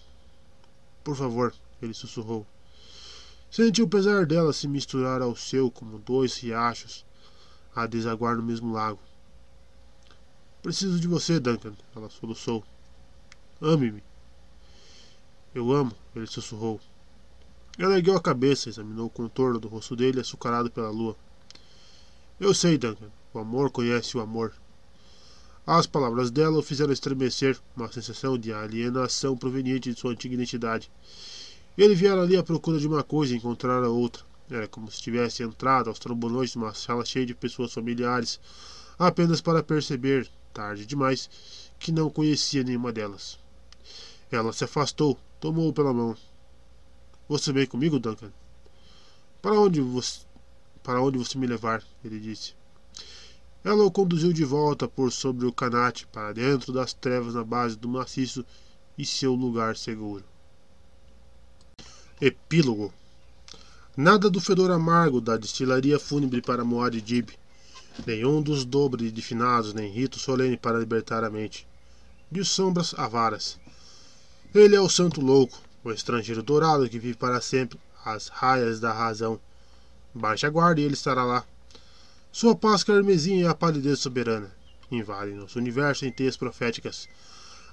Por 1.03 1.15
favor, 1.15 1.53
ele 1.81 1.93
sussurrou. 1.93 2.47
Sentiu 3.51 3.85
o 3.85 3.89
pesar 3.89 4.25
dela 4.25 4.51
se 4.53 4.67
misturar 4.67 5.21
ao 5.21 5.35
seu 5.35 5.69
como 5.69 5.99
dois 5.99 6.37
riachos 6.37 7.05
a 7.75 7.85
desaguar 7.85 8.35
no 8.37 8.43
mesmo 8.43 8.73
lago. 8.73 8.99
Preciso 10.63 10.97
de 10.97 11.09
você, 11.09 11.41
Duncan, 11.41 11.73
ela 11.93 12.09
soluçou. 12.09 12.63
Ame-me. 13.61 14.01
Eu 15.53 15.73
amo, 15.73 15.91
ele 16.15 16.25
sussurrou. 16.25 16.79
Ela 17.77 17.97
ergueu 17.97 18.15
a 18.15 18.21
cabeça, 18.21 18.69
examinou 18.69 19.07
o 19.07 19.09
contorno 19.09 19.59
do 19.59 19.67
rosto 19.67 19.93
dele 19.93 20.21
açucarado 20.21 20.71
pela 20.71 20.89
lua. 20.89 21.17
Eu 22.39 22.53
sei, 22.53 22.77
Duncan. 22.77 23.11
O 23.33 23.39
amor 23.39 23.71
conhece 23.71 24.15
o 24.15 24.21
amor. 24.21 24.53
As 25.67 25.85
palavras 25.85 26.31
dela 26.31 26.57
o 26.59 26.63
fizeram 26.63 26.93
estremecer, 26.93 27.59
uma 27.75 27.91
sensação 27.91 28.37
de 28.37 28.53
alienação 28.53 29.35
proveniente 29.35 29.93
de 29.93 29.99
sua 29.99 30.11
antiga 30.13 30.33
identidade. 30.33 30.89
Ele 31.77 31.93
viera 31.93 32.21
ali 32.21 32.37
à 32.37 32.43
procura 32.43 32.79
de 32.79 32.87
uma 32.87 33.03
coisa 33.03 33.33
e 33.33 33.37
encontrara 33.37 33.89
outra. 33.89 34.23
Era 34.49 34.67
como 34.67 34.89
se 34.89 35.01
tivesse 35.01 35.43
entrado 35.43 35.89
aos 35.89 35.99
trombolões 35.99 36.51
de 36.51 36.57
uma 36.57 36.73
sala 36.73 37.03
cheia 37.03 37.25
de 37.25 37.35
pessoas 37.35 37.73
familiares, 37.73 38.39
apenas 38.97 39.41
para 39.41 39.61
perceber, 39.61 40.29
tarde 40.53 40.85
demais, 40.85 41.29
que 41.79 41.91
não 41.91 42.09
conhecia 42.09 42.63
nenhuma 42.63 42.93
delas. 42.93 43.37
Ela 44.31 44.53
se 44.53 44.63
afastou, 44.63 45.19
tomou-o 45.39 45.73
pela 45.73 45.93
mão. 45.93 46.15
Você 47.27 47.51
vem 47.51 47.65
comigo, 47.65 47.99
Duncan? 47.99 48.31
Para 49.41 49.59
onde 49.59 49.81
você. 49.81 50.21
Para 50.83 51.01
onde 51.01 51.17
você 51.17 51.37
me 51.37 51.47
levar? 51.47 51.83
ele 52.03 52.19
disse. 52.19 52.53
Ela 53.63 53.83
o 53.85 53.91
conduziu 53.91 54.33
de 54.33 54.43
volta 54.43 54.87
por 54.87 55.11
sobre 55.11 55.45
o 55.45 55.53
canate 55.53 56.05
para 56.07 56.33
dentro 56.33 56.73
das 56.73 56.93
trevas 56.93 57.33
na 57.33 57.43
base 57.43 57.77
do 57.77 57.87
maciço 57.87 58.45
e 58.97 59.05
seu 59.05 59.33
lugar 59.33 59.77
seguro. 59.77 60.23
Epílogo 62.19 62.93
Nada 63.95 64.27
do 64.27 64.41
fedor 64.41 64.71
amargo 64.71 65.21
da 65.21 65.37
destilaria 65.37 65.99
fúnebre 65.99 66.41
para 66.41 66.65
Moad-Dib, 66.65 67.29
nenhum 68.05 68.41
dos 68.41 68.65
dobre 68.65 69.11
de 69.11 69.21
finados, 69.21 69.73
nem 69.73 69.91
rito 69.91 70.19
solene 70.19 70.57
para 70.57 70.79
libertar 70.79 71.23
a 71.23 71.29
mente. 71.29 71.67
De 72.31 72.43
sombras 72.43 72.93
avaras, 72.97 73.59
ele 74.53 74.75
é 74.75 74.79
o 74.79 74.87
santo 74.87 75.19
louco, 75.19 75.59
o 75.83 75.91
estrangeiro 75.91 76.43
dourado 76.43 76.87
que 76.87 76.99
vive 76.99 77.17
para 77.17 77.41
sempre 77.41 77.79
às 78.05 78.27
raias 78.27 78.79
da 78.79 78.93
razão. 78.93 79.39
Baixe 80.13 80.45
a 80.45 80.49
guarda 80.49 80.79
e 80.79 80.83
ele 80.83 80.93
estará 80.93 81.23
lá. 81.23 81.43
Sua 82.31 82.55
paz 82.55 82.83
carmesim 82.83 83.43
é 83.43 83.47
a 83.47 83.55
palidez 83.55 83.99
soberana. 83.99 84.51
Invade 84.91 85.31
nosso 85.31 85.57
universo 85.57 86.05
em 86.05 86.11
teias 86.11 86.37
proféticas. 86.37 87.09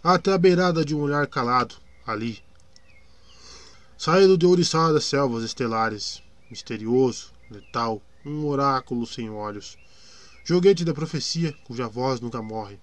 Até 0.03 0.33
a 0.33 0.39
beirada 0.39 0.83
de 0.83 0.95
um 0.95 1.01
olhar 1.01 1.27
calado, 1.27 1.75
ali. 2.07 2.43
Saído 3.99 4.39
de 4.39 4.47
ouriçadas 4.47 5.05
selvas 5.05 5.45
estelares. 5.45 6.23
Misterioso, 6.51 7.31
letal, 7.51 8.01
um 8.25 8.47
oráculo 8.47 9.07
sem 9.07 9.29
olhos. 9.29 9.77
Joguete 10.45 10.85
da 10.85 10.95
profecia, 10.95 11.55
cuja 11.65 11.89
voz 11.89 12.21
nunca 12.21 12.43
morre. 12.43 12.79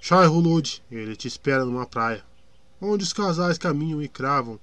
Shai 0.00 0.26
Hulud, 0.26 0.82
ele 0.90 1.16
te 1.16 1.28
espera 1.28 1.64
numa 1.64 1.86
praia 1.86 2.24
onde 2.80 3.02
os 3.02 3.12
casais 3.12 3.58
caminham 3.58 4.02
e 4.02 4.08
cravam, 4.08 4.58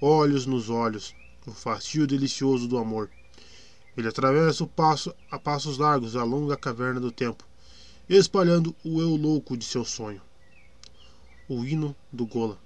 olhos 0.00 0.44
nos 0.46 0.68
olhos, 0.68 1.14
o 1.46 1.52
fastio 1.52 2.06
delicioso 2.06 2.66
do 2.66 2.78
amor. 2.78 3.10
Ele 3.96 4.08
atravessa 4.08 4.64
o 4.64 4.68
passo 4.68 5.14
a 5.30 5.38
passos 5.38 5.78
largos 5.78 6.16
a 6.16 6.24
longa 6.24 6.56
caverna 6.56 6.98
do 6.98 7.12
tempo, 7.12 7.44
espalhando 8.08 8.74
o 8.84 9.00
eu 9.00 9.14
louco 9.14 9.56
de 9.56 9.64
seu 9.64 9.84
sonho. 9.84 10.20
O 11.48 11.64
hino 11.64 11.94
do 12.12 12.26
Gola. 12.26 12.58